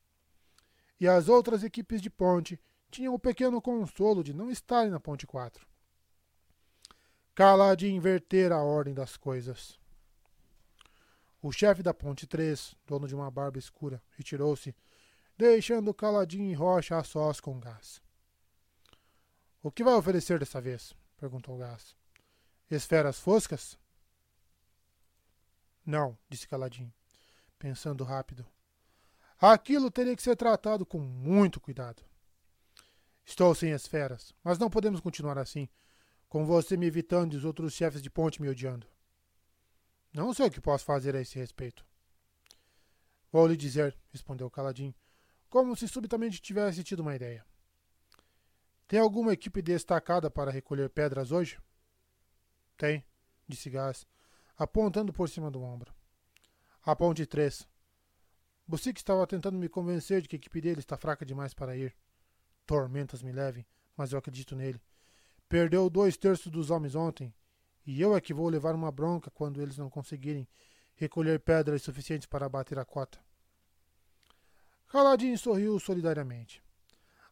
E 1.00 1.08
as 1.08 1.28
outras 1.28 1.64
equipes 1.64 2.00
de 2.00 2.10
ponte 2.10 2.60
tinham 2.90 3.14
o 3.14 3.18
pequeno 3.18 3.60
consolo 3.60 4.22
de 4.22 4.34
não 4.34 4.50
estarem 4.50 4.90
na 4.90 5.00
ponte 5.00 5.26
4. 5.26 5.66
Cala 7.34 7.74
de 7.74 7.90
inverter 7.90 8.52
a 8.52 8.62
ordem 8.62 8.92
das 8.92 9.16
coisas. 9.16 9.80
O 11.42 11.50
chefe 11.50 11.82
da 11.82 11.92
Ponte 11.92 12.24
3, 12.24 12.76
dono 12.86 13.08
de 13.08 13.16
uma 13.16 13.28
barba 13.28 13.58
escura, 13.58 14.00
retirou-se, 14.16 14.72
deixando 15.36 15.92
Caladinho 15.92 16.48
e 16.48 16.54
Rocha 16.54 16.96
a 16.96 17.02
sós 17.02 17.40
com 17.40 17.58
Gás. 17.58 18.00
O 19.60 19.68
que 19.68 19.82
vai 19.82 19.94
oferecer 19.94 20.38
dessa 20.38 20.60
vez? 20.60 20.94
perguntou 21.16 21.58
Gás. 21.58 21.96
Esferas 22.70 23.18
foscas? 23.18 23.76
Não, 25.84 26.16
disse 26.28 26.46
Caladinho. 26.46 26.94
pensando 27.58 28.04
rápido. 28.04 28.46
Aquilo 29.40 29.90
teria 29.90 30.14
que 30.14 30.22
ser 30.22 30.36
tratado 30.36 30.86
com 30.86 31.00
muito 31.00 31.60
cuidado. 31.60 32.04
Estou 33.24 33.52
sem 33.52 33.72
esferas, 33.72 34.32
mas 34.44 34.58
não 34.58 34.70
podemos 34.70 35.00
continuar 35.00 35.38
assim, 35.38 35.68
com 36.28 36.46
você 36.46 36.76
me 36.76 36.86
evitando 36.86 37.34
e 37.34 37.36
os 37.36 37.44
outros 37.44 37.72
chefes 37.72 38.00
de 38.00 38.08
ponte 38.08 38.40
me 38.40 38.48
odiando. 38.48 38.91
Não 40.12 40.34
sei 40.34 40.46
o 40.46 40.50
que 40.50 40.60
posso 40.60 40.84
fazer 40.84 41.16
a 41.16 41.20
esse 41.20 41.38
respeito. 41.38 41.86
Vou 43.30 43.46
lhe 43.46 43.56
dizer, 43.56 43.96
respondeu 44.10 44.50
Caladin, 44.50 44.94
como 45.48 45.74
se 45.74 45.88
subitamente 45.88 46.40
tivesse 46.40 46.84
tido 46.84 47.00
uma 47.00 47.16
ideia. 47.16 47.44
Tem 48.86 49.00
alguma 49.00 49.32
equipe 49.32 49.62
destacada 49.62 50.30
para 50.30 50.50
recolher 50.50 50.90
pedras 50.90 51.32
hoje? 51.32 51.58
Tem, 52.76 53.02
disse 53.48 53.70
Gás, 53.70 54.06
apontando 54.56 55.12
por 55.12 55.30
cima 55.30 55.50
do 55.50 55.62
ombro. 55.62 55.94
A 56.84 56.94
ponte 56.94 57.24
3. 57.24 57.66
Bucic 58.66 58.98
estava 58.98 59.26
tentando 59.26 59.56
me 59.56 59.68
convencer 59.68 60.20
de 60.20 60.28
que 60.28 60.36
a 60.36 60.38
equipe 60.38 60.60
dele 60.60 60.80
está 60.80 60.96
fraca 60.96 61.24
demais 61.24 61.54
para 61.54 61.76
ir. 61.76 61.96
Tormentas 62.66 63.22
me 63.22 63.32
levem, 63.32 63.66
mas 63.96 64.12
eu 64.12 64.18
acredito 64.18 64.54
nele. 64.54 64.80
Perdeu 65.48 65.88
dois 65.88 66.16
terços 66.16 66.50
dos 66.50 66.70
homens 66.70 66.94
ontem, 66.94 67.34
e 67.86 68.00
eu 68.00 68.14
é 68.14 68.20
que 68.20 68.34
vou 68.34 68.48
levar 68.48 68.74
uma 68.74 68.92
bronca 68.92 69.30
quando 69.30 69.60
eles 69.60 69.76
não 69.76 69.90
conseguirem 69.90 70.48
recolher 70.94 71.40
pedras 71.40 71.82
suficientes 71.82 72.26
para 72.26 72.46
abater 72.46 72.78
a 72.78 72.84
cota. 72.84 73.18
Caladinho 74.88 75.38
sorriu 75.38 75.78
solidariamente. 75.80 76.62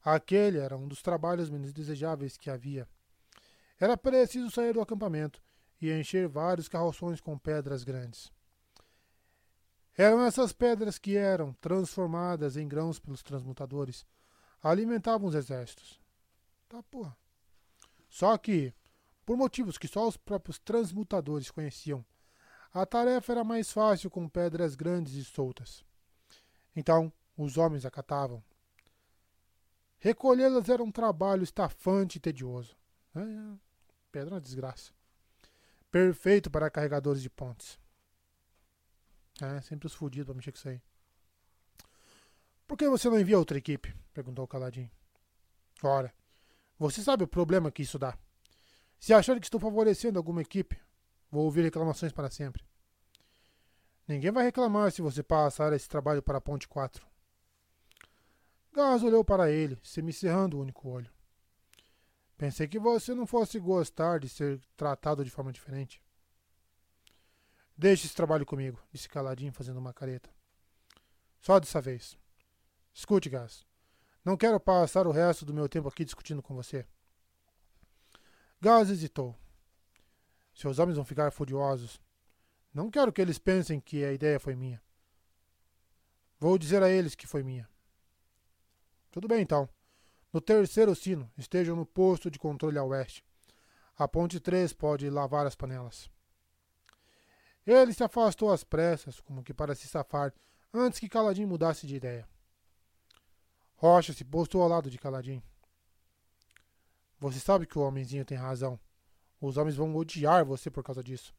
Aquele 0.02 0.58
era 0.58 0.76
um 0.76 0.88
dos 0.88 1.02
trabalhos 1.02 1.50
menos 1.50 1.72
desejáveis 1.72 2.36
que 2.36 2.50
havia. 2.50 2.88
Era 3.78 3.96
preciso 3.96 4.50
sair 4.50 4.72
do 4.72 4.80
acampamento 4.80 5.42
e 5.80 5.90
encher 5.92 6.26
vários 6.26 6.68
carroções 6.68 7.20
com 7.20 7.38
pedras 7.38 7.84
grandes. 7.84 8.32
Eram 9.96 10.24
essas 10.24 10.52
pedras 10.52 10.98
que 10.98 11.16
eram 11.16 11.52
transformadas 11.54 12.56
em 12.56 12.66
grãos 12.66 12.98
pelos 12.98 13.22
transmutadores. 13.22 14.06
Alimentavam 14.62 15.28
os 15.28 15.34
exércitos. 15.34 16.00
Tá 16.68 16.82
porra. 16.82 17.16
Só 18.08 18.36
que, 18.38 18.72
por 19.30 19.36
motivos 19.36 19.78
que 19.78 19.86
só 19.86 20.08
os 20.08 20.16
próprios 20.16 20.58
transmutadores 20.58 21.52
conheciam, 21.52 22.04
a 22.74 22.84
tarefa 22.84 23.30
era 23.30 23.44
mais 23.44 23.70
fácil 23.70 24.10
com 24.10 24.28
pedras 24.28 24.74
grandes 24.74 25.12
e 25.12 25.24
soltas. 25.24 25.84
Então, 26.74 27.12
os 27.36 27.56
homens 27.56 27.86
acatavam. 27.86 28.42
Recolhê-las 30.00 30.68
era 30.68 30.82
um 30.82 30.90
trabalho 30.90 31.44
estafante 31.44 32.16
e 32.16 32.20
tedioso. 32.20 32.76
É, 33.14 33.20
é, 33.20 33.58
pedra 34.10 34.30
é 34.30 34.34
uma 34.34 34.40
desgraça. 34.40 34.90
Perfeito 35.92 36.50
para 36.50 36.68
carregadores 36.68 37.22
de 37.22 37.30
pontes. 37.30 37.78
É, 39.40 39.60
sempre 39.60 39.86
os 39.86 39.94
fudidos 39.94 40.26
para 40.26 40.34
mexer 40.34 40.50
com 40.50 40.58
isso 40.58 40.68
aí. 40.70 40.82
Por 42.66 42.76
que 42.76 42.88
você 42.88 43.08
não 43.08 43.20
envia 43.20 43.38
outra 43.38 43.58
equipe? 43.58 43.94
Perguntou 44.12 44.44
o 44.44 44.48
Caladinho. 44.48 44.90
Ora, 45.84 46.12
você 46.76 47.00
sabe 47.00 47.22
o 47.22 47.28
problema 47.28 47.70
que 47.70 47.82
isso 47.82 47.96
dá. 47.96 48.18
Se 49.00 49.14
achar 49.14 49.40
que 49.40 49.46
estou 49.46 49.58
favorecendo 49.58 50.18
alguma 50.18 50.42
equipe, 50.42 50.78
vou 51.30 51.44
ouvir 51.44 51.62
reclamações 51.62 52.12
para 52.12 52.30
sempre. 52.30 52.62
Ninguém 54.06 54.30
vai 54.30 54.44
reclamar 54.44 54.92
se 54.92 55.00
você 55.00 55.22
passar 55.22 55.72
esse 55.72 55.88
trabalho 55.88 56.22
para 56.22 56.36
a 56.36 56.40
Ponte 56.40 56.68
4. 56.68 57.06
Gás 58.74 59.02
olhou 59.02 59.24
para 59.24 59.50
ele, 59.50 59.78
semicerrando 59.82 60.58
o 60.58 60.60
único 60.60 60.86
olho. 60.86 61.10
Pensei 62.36 62.68
que 62.68 62.78
você 62.78 63.14
não 63.14 63.26
fosse 63.26 63.58
gostar 63.58 64.20
de 64.20 64.28
ser 64.28 64.60
tratado 64.76 65.24
de 65.24 65.30
forma 65.30 65.50
diferente. 65.50 66.02
Deixe 67.76 68.06
esse 68.06 68.14
trabalho 68.14 68.44
comigo, 68.44 68.78
disse 68.92 69.08
Caladinho, 69.08 69.52
fazendo 69.52 69.78
uma 69.78 69.94
careta. 69.94 70.28
Só 71.40 71.58
dessa 71.58 71.80
vez. 71.80 72.18
Escute, 72.92 73.30
Gás. 73.30 73.64
Não 74.22 74.36
quero 74.36 74.60
passar 74.60 75.06
o 75.06 75.10
resto 75.10 75.46
do 75.46 75.54
meu 75.54 75.70
tempo 75.70 75.88
aqui 75.88 76.04
discutindo 76.04 76.42
com 76.42 76.54
você. 76.54 76.86
Gás 78.62 78.90
hesitou. 78.90 79.34
Seus 80.54 80.78
homens 80.78 80.96
vão 80.96 81.04
ficar 81.04 81.30
furiosos. 81.30 81.98
Não 82.74 82.90
quero 82.90 83.10
que 83.10 83.22
eles 83.22 83.38
pensem 83.38 83.80
que 83.80 84.04
a 84.04 84.12
ideia 84.12 84.38
foi 84.38 84.54
minha. 84.54 84.82
Vou 86.38 86.58
dizer 86.58 86.82
a 86.82 86.90
eles 86.90 87.14
que 87.14 87.26
foi 87.26 87.42
minha. 87.42 87.66
Tudo 89.10 89.26
bem, 89.26 89.40
então. 89.40 89.66
No 90.30 90.42
terceiro 90.42 90.94
sino, 90.94 91.30
estejam 91.38 91.74
no 91.74 91.86
posto 91.86 92.30
de 92.30 92.38
controle 92.38 92.76
a 92.76 92.84
oeste. 92.84 93.24
A 93.96 94.06
ponte 94.06 94.38
3 94.38 94.74
pode 94.74 95.08
lavar 95.08 95.46
as 95.46 95.54
panelas. 95.54 96.10
Ele 97.66 97.94
se 97.94 98.04
afastou 98.04 98.52
às 98.52 98.62
pressas, 98.62 99.20
como 99.20 99.42
que 99.42 99.54
para 99.54 99.74
se 99.74 99.88
safar, 99.88 100.34
antes 100.72 101.00
que 101.00 101.08
Caladim 101.08 101.46
mudasse 101.46 101.86
de 101.86 101.96
ideia. 101.96 102.28
Rocha 103.76 104.12
se 104.12 104.24
postou 104.24 104.62
ao 104.62 104.68
lado 104.68 104.90
de 104.90 104.98
Caladim. 104.98 105.42
Você 107.20 107.38
sabe 107.38 107.66
que 107.66 107.78
o 107.78 107.82
homenzinho 107.82 108.24
tem 108.24 108.38
razão. 108.38 108.80
Os 109.40 109.58
homens 109.58 109.76
vão 109.76 109.94
odiar 109.94 110.44
você 110.44 110.70
por 110.70 110.82
causa 110.82 111.04
disso. 111.04 111.34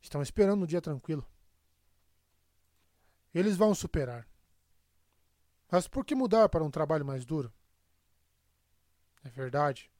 Estão 0.00 0.22
esperando 0.22 0.62
um 0.62 0.66
dia 0.66 0.80
tranquilo. 0.80 1.24
Eles 3.34 3.56
vão 3.56 3.74
superar. 3.74 4.26
Mas 5.70 5.86
por 5.86 6.04
que 6.04 6.14
mudar 6.14 6.48
para 6.48 6.64
um 6.64 6.70
trabalho 6.70 7.04
mais 7.04 7.24
duro? 7.24 7.52
É 9.22 9.28
verdade. 9.28 9.90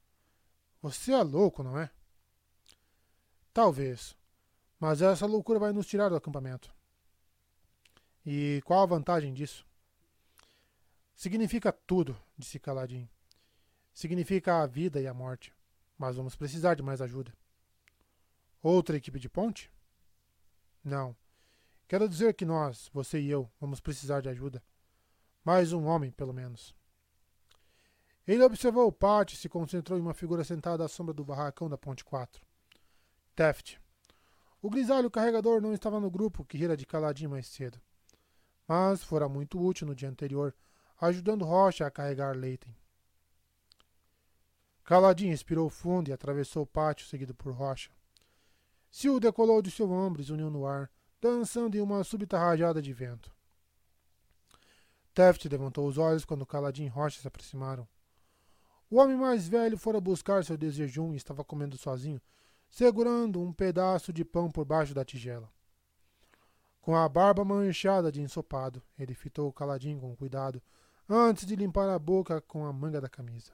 Você 0.81 1.11
é 1.11 1.21
louco, 1.21 1.63
não 1.63 1.77
é? 1.77 1.91
Talvez. 3.53 4.15
Mas 4.79 5.01
essa 5.01 5.25
loucura 5.25 5.59
vai 5.59 5.71
nos 5.71 5.87
tirar 5.87 6.09
do 6.09 6.15
acampamento. 6.15 6.73
E 8.25 8.61
qual 8.65 8.81
a 8.81 8.87
vantagem 8.87 9.33
disso? 9.33 9.65
Significa 11.15 11.71
tudo, 11.71 12.17
disse 12.37 12.59
Caladinho. 12.59 13.09
Significa 13.95 14.61
a 14.61 14.67
vida 14.67 14.99
e 14.99 15.07
a 15.07 15.13
morte. 15.13 15.53
Mas 15.97 16.17
vamos 16.17 16.35
precisar 16.35 16.75
de 16.75 16.83
mais 16.83 17.01
ajuda. 17.01 17.33
Outra 18.61 18.97
equipe 18.97 19.17
de 19.17 19.29
ponte? 19.29 19.71
Não. 20.83 21.15
Quero 21.87 22.09
dizer 22.09 22.33
que 22.33 22.43
nós, 22.43 22.89
você 22.93 23.21
e 23.21 23.29
eu, 23.29 23.49
vamos 23.57 23.79
precisar 23.79 24.19
de 24.19 24.27
ajuda. 24.27 24.61
Mais 25.45 25.71
um 25.71 25.85
homem, 25.85 26.11
pelo 26.11 26.33
menos. 26.33 26.75
Ele 28.27 28.43
observou 28.43 28.85
o 28.85 28.91
pátio 28.91 29.35
e 29.35 29.37
se 29.37 29.47
concentrou 29.47 29.97
em 29.97 30.01
uma 30.01 30.13
figura 30.13 30.43
sentada 30.43 30.83
à 30.83 30.89
sombra 30.89 31.13
do 31.13 31.23
barracão 31.23 31.69
da 31.69 31.77
Ponte 31.77 32.03
4. 32.03 32.43
Taft. 33.33 33.79
O 34.61 34.69
grisalho 34.69 35.09
carregador 35.09 35.61
não 35.61 35.73
estava 35.73 36.01
no 36.01 36.11
grupo 36.11 36.43
que 36.43 36.57
rira 36.57 36.75
de 36.75 36.85
caladinho 36.85 37.29
mais 37.29 37.47
cedo, 37.47 37.79
mas 38.67 39.03
fora 39.03 39.29
muito 39.29 39.63
útil 39.63 39.87
no 39.87 39.95
dia 39.95 40.09
anterior, 40.09 40.53
ajudando 40.99 41.45
Rocha 41.45 41.85
a 41.85 41.91
carregar 41.91 42.35
Leighton. 42.35 42.73
Caladinho 44.85 45.33
expirou 45.33 45.67
fundo 45.67 46.09
e 46.09 46.13
atravessou 46.13 46.61
o 46.61 46.67
pátio, 46.67 47.07
seguido 47.07 47.33
por 47.33 47.51
Rocha. 47.51 47.89
Sil 48.93 49.17
decolou 49.19 49.59
de 49.59 49.71
seu 49.71 49.91
ombro 49.91 50.21
e 50.21 50.31
uniu 50.31 50.51
no 50.51 50.67
ar, 50.67 50.91
dançando 51.19 51.75
em 51.75 51.81
uma 51.81 52.03
súbita 52.03 52.37
rajada 52.37 52.79
de 52.79 52.93
vento. 52.93 53.33
Taft 55.11 55.43
levantou 55.45 55.87
os 55.87 55.97
olhos 55.97 56.23
quando 56.23 56.45
Caladinho 56.45 56.85
e 56.85 56.89
Rocha 56.89 57.19
se 57.19 57.27
aproximaram. 57.27 57.87
O 58.87 58.97
homem 58.97 59.17
mais 59.17 59.47
velho 59.47 59.75
fora 59.75 59.99
buscar 59.99 60.45
seu 60.45 60.55
desjejum 60.55 61.13
e 61.13 61.17
estava 61.17 61.43
comendo 61.43 61.77
sozinho, 61.77 62.21
segurando 62.69 63.41
um 63.41 63.51
pedaço 63.51 64.13
de 64.13 64.23
pão 64.23 64.51
por 64.51 64.65
baixo 64.65 64.93
da 64.93 65.03
tigela. 65.03 65.51
Com 66.79 66.95
a 66.95 67.09
barba 67.09 67.43
manchada 67.43 68.11
de 68.11 68.21
ensopado, 68.21 68.83
ele 68.99 69.15
fitou 69.15 69.51
Caladinho 69.51 69.99
com 69.99 70.15
cuidado, 70.15 70.61
antes 71.09 71.43
de 71.43 71.55
limpar 71.55 71.89
a 71.89 71.97
boca 71.97 72.39
com 72.41 72.67
a 72.67 72.71
manga 72.71 73.01
da 73.01 73.09
camisa. 73.09 73.51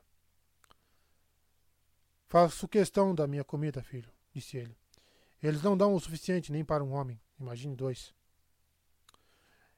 Faço 2.31 2.65
questão 2.65 3.14
da 3.14 3.28
minha 3.28 3.44
comida, 3.44 3.83
filho, 3.83 4.10
disse 4.31 4.56
ele. 4.56 4.74
Eles 5.44 5.62
não 5.62 5.76
dão 5.76 5.94
o 5.94 5.99
suficiente 5.99 6.49
nem 6.49 6.64
para 6.64 6.81
um 6.81 6.94
homem, 6.94 7.19
imagine 7.38 7.76
dois. 7.76 8.14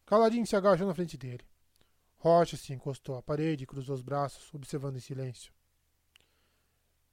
Caladinho 0.06 0.46
se 0.46 0.56
agachou 0.56 0.86
na 0.86 0.94
frente 0.94 1.18
dele. 1.18 1.44
Rocha 2.16 2.56
se 2.56 2.72
encostou 2.72 3.18
à 3.18 3.24
parede 3.24 3.64
e 3.64 3.66
cruzou 3.66 3.96
os 3.96 4.04
braços, 4.04 4.54
observando 4.54 4.98
em 4.98 5.00
silêncio. 5.00 5.52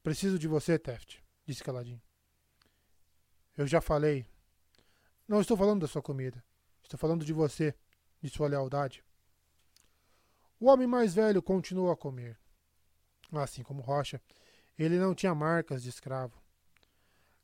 Preciso 0.03 0.39
de 0.39 0.47
você, 0.47 0.78
Teft, 0.78 1.24
disse 1.47 1.65
Caladinho. 1.65 2.03
Eu 3.56 3.67
já 3.67 3.81
falei. 3.81 4.26
Não 5.26 5.40
estou 5.40 5.56
falando 5.56 5.81
da 5.81 5.89
sua 5.89 6.03
comida. 6.03 6.44
Estou 6.83 6.99
falando 6.99 7.24
de 7.24 7.33
você, 7.33 7.74
de 8.21 8.28
sua 8.28 8.47
lealdade. 8.47 9.03
O 10.60 10.67
homem 10.67 10.87
mais 10.87 11.15
velho 11.15 11.42
continuou 11.42 11.90
a 11.90 11.97
comer. 11.97 12.39
Assim 13.33 13.62
como 13.62 13.81
Rocha, 13.81 14.21
ele 14.84 14.98
não 14.98 15.14
tinha 15.14 15.34
marcas 15.34 15.82
de 15.82 15.88
escravo. 15.88 16.40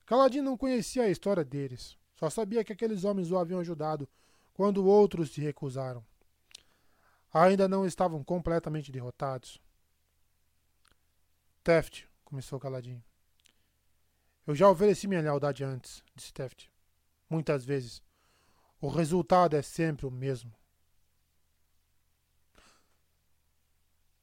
Caladinho 0.05 0.45
não 0.45 0.57
conhecia 0.57 1.05
a 1.05 1.11
história 1.11 1.45
deles, 1.45 1.97
só 2.15 2.31
sabia 2.31 2.65
que 2.65 2.73
aqueles 2.73 3.05
homens 3.05 3.31
o 3.31 3.39
haviam 3.39 3.61
ajudado 3.61 4.09
quando 4.55 4.87
outros 4.87 5.31
se 5.33 5.41
recusaram 5.41 6.05
ainda 7.33 7.69
não 7.69 7.87
estavam 7.87 8.23
completamente 8.25 8.91
derrotados. 8.91 9.61
Teft, 11.63 12.09
começou 12.25 12.61
caladinho. 12.61 13.03
Eu 14.47 14.55
já 14.55 14.71
ofereci 14.71 15.09
minha 15.09 15.21
lealdade 15.21 15.65
antes, 15.65 16.03
disse 16.15 16.33
Teft. 16.33 16.71
Muitas 17.29 17.65
vezes. 17.65 18.03
O 18.81 18.89
resultado 18.89 19.57
é 19.57 19.63
sempre 19.63 20.07
o 20.07 20.11
mesmo. 20.11 20.55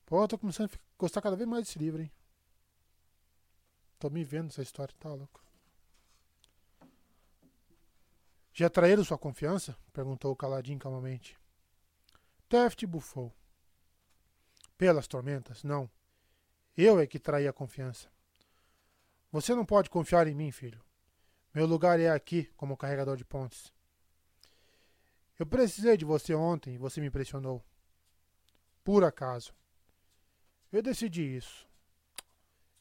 Pô, 0.06 0.26
tô 0.28 0.38
começando 0.38 0.72
a 0.72 0.80
gostar 0.98 1.22
cada 1.22 1.36
vez 1.36 1.48
mais 1.48 1.66
desse 1.66 1.80
livro, 1.80 2.02
hein? 2.02 2.12
Tô 4.04 4.10
me 4.10 4.22
vendo 4.22 4.50
essa 4.50 4.62
história, 4.62 4.94
tá 5.00 5.14
louco. 5.14 5.42
Já 8.52 8.70
traíram 8.70 9.02
sua 9.02 9.18
confiança? 9.18 9.78
perguntou 9.94 10.30
o 10.30 10.36
caladinho 10.36 10.78
calmamente. 10.78 11.40
Taft 12.50 12.86
bufou. 12.86 13.34
Pelas 14.78 15.08
tormentas, 15.08 15.64
não. 15.64 15.90
Eu 16.76 17.00
é 17.00 17.08
que 17.08 17.18
traí 17.18 17.48
a 17.48 17.54
confiança. 17.54 18.12
Você 19.32 19.56
não 19.56 19.66
pode 19.66 19.90
confiar 19.90 20.28
em 20.28 20.36
mim, 20.36 20.52
filho. 20.52 20.84
Meu 21.54 21.66
lugar 21.66 21.98
é 21.98 22.10
aqui 22.10 22.52
como 22.58 22.76
carregador 22.76 23.16
de 23.16 23.24
pontes. 23.24 23.72
Eu 25.40 25.46
precisei 25.46 25.96
de 25.96 26.04
você 26.04 26.36
ontem 26.36 26.76
e 26.76 26.78
você 26.78 27.00
me 27.00 27.08
impressionou. 27.08 27.64
Por 28.84 29.06
acaso. 29.06 29.56
Eu 30.74 30.82
decidi 30.82 31.38
isso. 31.38 31.66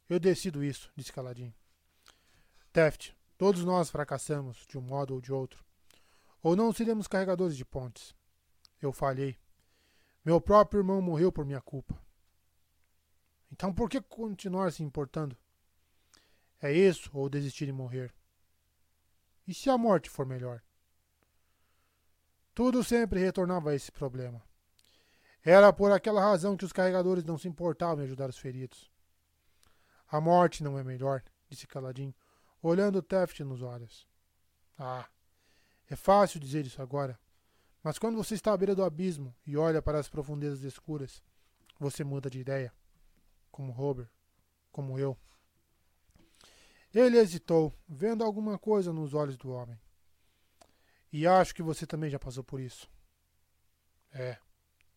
Eu 0.08 0.20
decido 0.20 0.62
isso, 0.62 0.90
disse 0.96 1.12
Caladinho. 1.12 1.54
Taft, 2.72 3.12
todos 3.36 3.64
nós 3.64 3.90
fracassamos, 3.90 4.66
de 4.68 4.78
um 4.78 4.82
modo 4.82 5.14
ou 5.14 5.20
de 5.20 5.32
outro. 5.32 5.64
Ou 6.42 6.56
não 6.56 6.72
seríamos 6.72 7.06
carregadores 7.06 7.56
de 7.56 7.64
pontes. 7.64 8.14
Eu 8.80 8.92
falhei. 8.92 9.38
Meu 10.24 10.40
próprio 10.40 10.80
irmão 10.80 11.00
morreu 11.00 11.32
por 11.32 11.44
minha 11.44 11.60
culpa. 11.60 12.00
Então 13.50 13.72
por 13.72 13.88
que 13.88 14.00
continuar 14.00 14.72
se 14.72 14.82
importando? 14.82 15.36
É 16.60 16.72
isso 16.72 17.10
ou 17.12 17.28
desistir 17.28 17.66
de 17.66 17.72
morrer? 17.72 18.14
E 19.46 19.52
se 19.52 19.68
a 19.68 19.76
morte 19.76 20.08
for 20.08 20.24
melhor? 20.24 20.62
Tudo 22.54 22.84
sempre 22.84 23.18
retornava 23.18 23.70
a 23.70 23.74
esse 23.74 23.90
problema. 23.90 24.42
Era 25.42 25.72
por 25.72 25.90
aquela 25.90 26.20
razão 26.20 26.56
que 26.56 26.64
os 26.64 26.72
carregadores 26.72 27.24
não 27.24 27.36
se 27.36 27.48
importavam 27.48 28.04
em 28.04 28.06
ajudar 28.06 28.28
os 28.28 28.38
feridos. 28.38 28.91
A 30.12 30.20
morte 30.20 30.62
não 30.62 30.78
é 30.78 30.84
melhor, 30.84 31.24
disse 31.48 31.66
Caladin, 31.66 32.14
olhando 32.62 33.02
Taft 33.02 33.40
nos 33.40 33.62
olhos. 33.62 34.06
Ah, 34.78 35.08
é 35.88 35.96
fácil 35.96 36.38
dizer 36.38 36.66
isso 36.66 36.82
agora, 36.82 37.18
mas 37.82 37.98
quando 37.98 38.16
você 38.16 38.34
está 38.34 38.52
à 38.52 38.56
beira 38.56 38.74
do 38.74 38.84
abismo 38.84 39.34
e 39.46 39.56
olha 39.56 39.80
para 39.80 39.98
as 39.98 40.10
profundezas 40.10 40.62
escuras, 40.62 41.22
você 41.80 42.04
muda 42.04 42.28
de 42.28 42.38
ideia. 42.38 42.70
Como 43.50 43.72
Robert, 43.72 44.10
como 44.70 44.98
eu. 44.98 45.16
Ele 46.92 47.16
hesitou, 47.16 47.74
vendo 47.88 48.22
alguma 48.22 48.58
coisa 48.58 48.92
nos 48.92 49.14
olhos 49.14 49.38
do 49.38 49.50
homem. 49.50 49.80
E 51.10 51.26
acho 51.26 51.54
que 51.54 51.62
você 51.62 51.86
também 51.86 52.10
já 52.10 52.18
passou 52.18 52.44
por 52.44 52.60
isso. 52.60 52.86
É 54.10 54.36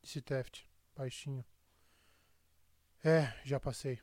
disse 0.06 0.22
Teft, 0.22 0.70
baixinho. 0.96 1.44
É, 3.04 3.34
já 3.44 3.60
passei. 3.60 4.00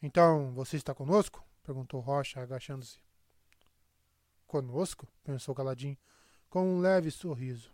Então, 0.00 0.52
você 0.52 0.76
está 0.76 0.94
conosco? 0.94 1.44
perguntou 1.62 2.00
Rocha, 2.00 2.40
agachando-se. 2.40 2.98
Conosco? 4.46 5.08
pensou 5.24 5.54
Caladinho, 5.54 5.98
com 6.48 6.76
um 6.76 6.80
leve 6.80 7.10
sorriso. 7.10 7.72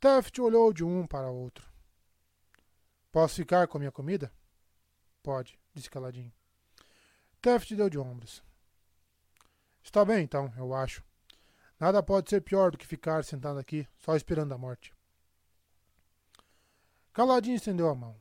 Teft 0.00 0.38
olhou 0.40 0.72
de 0.72 0.84
um 0.84 1.06
para 1.06 1.30
outro. 1.30 1.66
Posso 3.10 3.36
ficar 3.36 3.66
com 3.68 3.78
minha 3.78 3.92
comida? 3.92 4.32
Pode, 5.22 5.58
disse 5.74 5.88
Caladinho. 5.88 6.32
Teft 7.40 7.74
deu 7.74 7.88
de 7.88 7.98
ombros. 7.98 8.42
Está 9.82 10.04
bem, 10.04 10.24
então, 10.24 10.52
eu 10.56 10.74
acho. 10.74 11.02
Nada 11.78 12.02
pode 12.02 12.28
ser 12.28 12.40
pior 12.42 12.72
do 12.72 12.78
que 12.78 12.86
ficar 12.86 13.24
sentado 13.24 13.58
aqui, 13.58 13.86
só 13.98 14.16
esperando 14.16 14.52
a 14.52 14.58
morte. 14.58 14.92
Caladinho 17.12 17.56
estendeu 17.56 17.88
a 17.88 17.94
mão. 17.94 18.20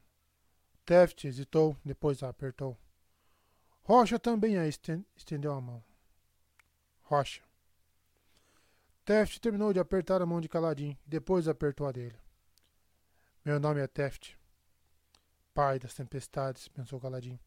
Teft 0.88 1.28
hesitou, 1.28 1.76
depois 1.84 2.24
a 2.24 2.30
apertou. 2.30 2.78
Rocha 3.84 4.18
também 4.18 4.58
a 4.58 4.66
estendeu 4.66 5.52
a 5.52 5.60
mão. 5.60 5.84
Rocha. 7.02 7.42
Teft 9.03 9.38
terminou 9.42 9.74
de 9.74 9.82
apertar 9.82 10.22
a 10.22 10.26
mão 10.26 10.40
de 10.40 10.48
Caladinho 10.48 10.98
e 11.06 11.10
depois 11.10 11.50
apertou 11.50 11.88
a 11.88 11.92
dele. 11.92 12.16
Meu 13.44 13.60
nome 13.60 13.82
é 13.82 13.88
Teft. 13.88 14.38
Pai 15.53 15.78
das 15.78 15.94
tempestades, 15.94 16.70
pensou 16.70 17.02
Caladinho. 17.02 17.40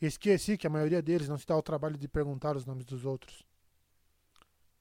Esqueci 0.00 0.56
que 0.56 0.66
a 0.66 0.70
maioria 0.70 1.02
deles 1.02 1.28
não 1.28 1.36
se 1.36 1.46
dá 1.46 1.54
o 1.58 1.62
trabalho 1.62 1.98
de 1.98 2.08
perguntar 2.08 2.56
os 2.56 2.64
nomes 2.64 2.86
dos 2.86 3.04
outros. 3.04 3.44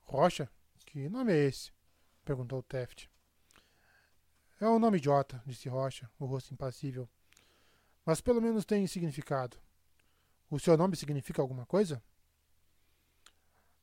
Rocha? 0.03 0.49
Que 0.85 1.09
nome 1.09 1.33
é 1.33 1.43
esse? 1.43 1.73
perguntou 2.23 2.63
Teft. 2.63 3.09
É 4.61 4.65
um 4.65 4.79
nome 4.79 4.97
idiota, 4.97 5.43
disse 5.45 5.67
Rocha, 5.67 6.09
o 6.17 6.25
rosto 6.25 6.53
impassível. 6.53 7.09
Mas 8.05 8.21
pelo 8.21 8.41
menos 8.41 8.65
tem 8.65 8.85
significado. 8.85 9.57
O 10.49 10.59
seu 10.59 10.77
nome 10.77 10.95
significa 10.95 11.41
alguma 11.41 11.65
coisa? 11.65 12.03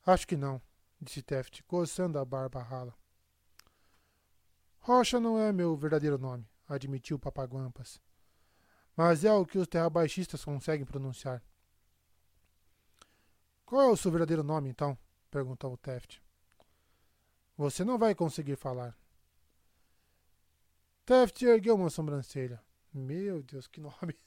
Acho 0.05 0.27
que 0.27 0.37
não, 0.37 0.61
disse 0.99 1.21
Teft, 1.21 1.61
coçando 1.63 2.17
a 2.17 2.25
barba 2.25 2.61
rala. 2.61 2.95
Rocha 4.79 5.19
não 5.19 5.37
é 5.39 5.51
meu 5.51 5.75
verdadeiro 5.75 6.17
nome, 6.17 6.49
admitiu 6.67 7.19
Papaguampas. 7.19 8.01
Mas 8.95 9.23
é 9.23 9.31
o 9.33 9.45
que 9.45 9.57
os 9.57 9.67
terrabaixistas 9.67 10.43
conseguem 10.43 10.85
pronunciar. 10.85 11.41
Qual 13.65 13.81
é 13.81 13.87
o 13.89 13.97
seu 13.97 14.11
verdadeiro 14.11 14.43
nome, 14.43 14.69
então? 14.69 14.97
perguntou 15.31 15.75
Teft. 15.77 16.21
Você 17.57 17.83
não 17.83 17.97
vai 17.97 18.13
conseguir 18.13 18.55
falar. 18.55 18.97
Taft 21.05 21.41
ergueu 21.41 21.75
uma 21.75 21.89
sobrancelha. 21.89 22.61
Meu 22.93 23.41
Deus, 23.41 23.65
que 23.67 23.81
nome. 23.81 24.15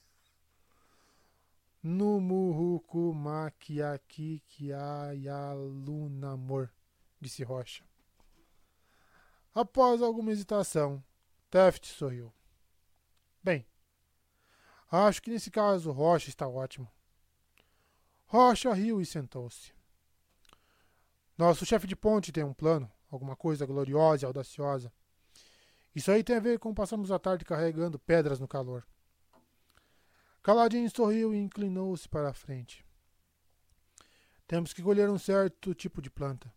Kiayalunamor, 4.48 6.70
disse 7.20 7.44
Rocha. 7.44 7.84
Após 9.54 10.02
alguma 10.02 10.32
hesitação, 10.32 11.00
Taft 11.48 11.86
sorriu. 11.86 12.32
Bem, 13.40 13.64
acho 14.90 15.22
que 15.22 15.30
nesse 15.30 15.48
caso 15.50 15.92
Rocha 15.92 16.28
está 16.28 16.48
ótimo. 16.48 16.90
Rocha 18.26 18.74
riu 18.74 19.00
e 19.00 19.06
sentou-se. 19.06 19.72
Nosso 21.38 21.64
chefe 21.64 21.86
de 21.86 21.94
ponte 21.94 22.32
tem 22.32 22.42
um 22.42 22.52
plano, 22.52 22.90
alguma 23.08 23.36
coisa 23.36 23.64
gloriosa 23.64 24.24
e 24.24 24.26
audaciosa. 24.26 24.92
Isso 25.96 26.10
aí 26.10 26.22
tem 26.22 26.36
a 26.36 26.40
ver 26.40 26.58
com 26.58 26.74
passamos 26.74 27.10
a 27.10 27.18
tarde 27.18 27.42
carregando 27.42 27.98
pedras 27.98 28.38
no 28.38 28.46
calor. 28.46 28.86
Caladinho 30.42 30.90
sorriu 30.90 31.32
e 31.32 31.38
inclinou-se 31.38 32.06
para 32.06 32.28
a 32.28 32.34
frente. 32.34 32.84
Temos 34.46 34.74
que 34.74 34.82
colher 34.82 35.08
um 35.08 35.18
certo 35.18 35.74
tipo 35.74 36.02
de 36.02 36.10
planta. 36.10 36.52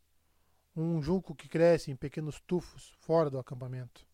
Um 0.76 1.02
junco 1.02 1.34
que 1.34 1.48
cresce 1.48 1.90
em 1.90 1.96
pequenos 1.96 2.42
tufos 2.42 2.94
fora 3.00 3.30
do 3.30 3.40
acampamento. 3.40 4.06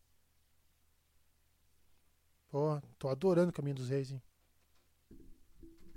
Pô, 2.47 2.79
tô 2.99 3.09
adorando 3.09 3.49
o 3.49 3.53
caminho 3.53 3.77
dos 3.77 3.89
reis, 3.89 4.11
hein? 4.11 4.21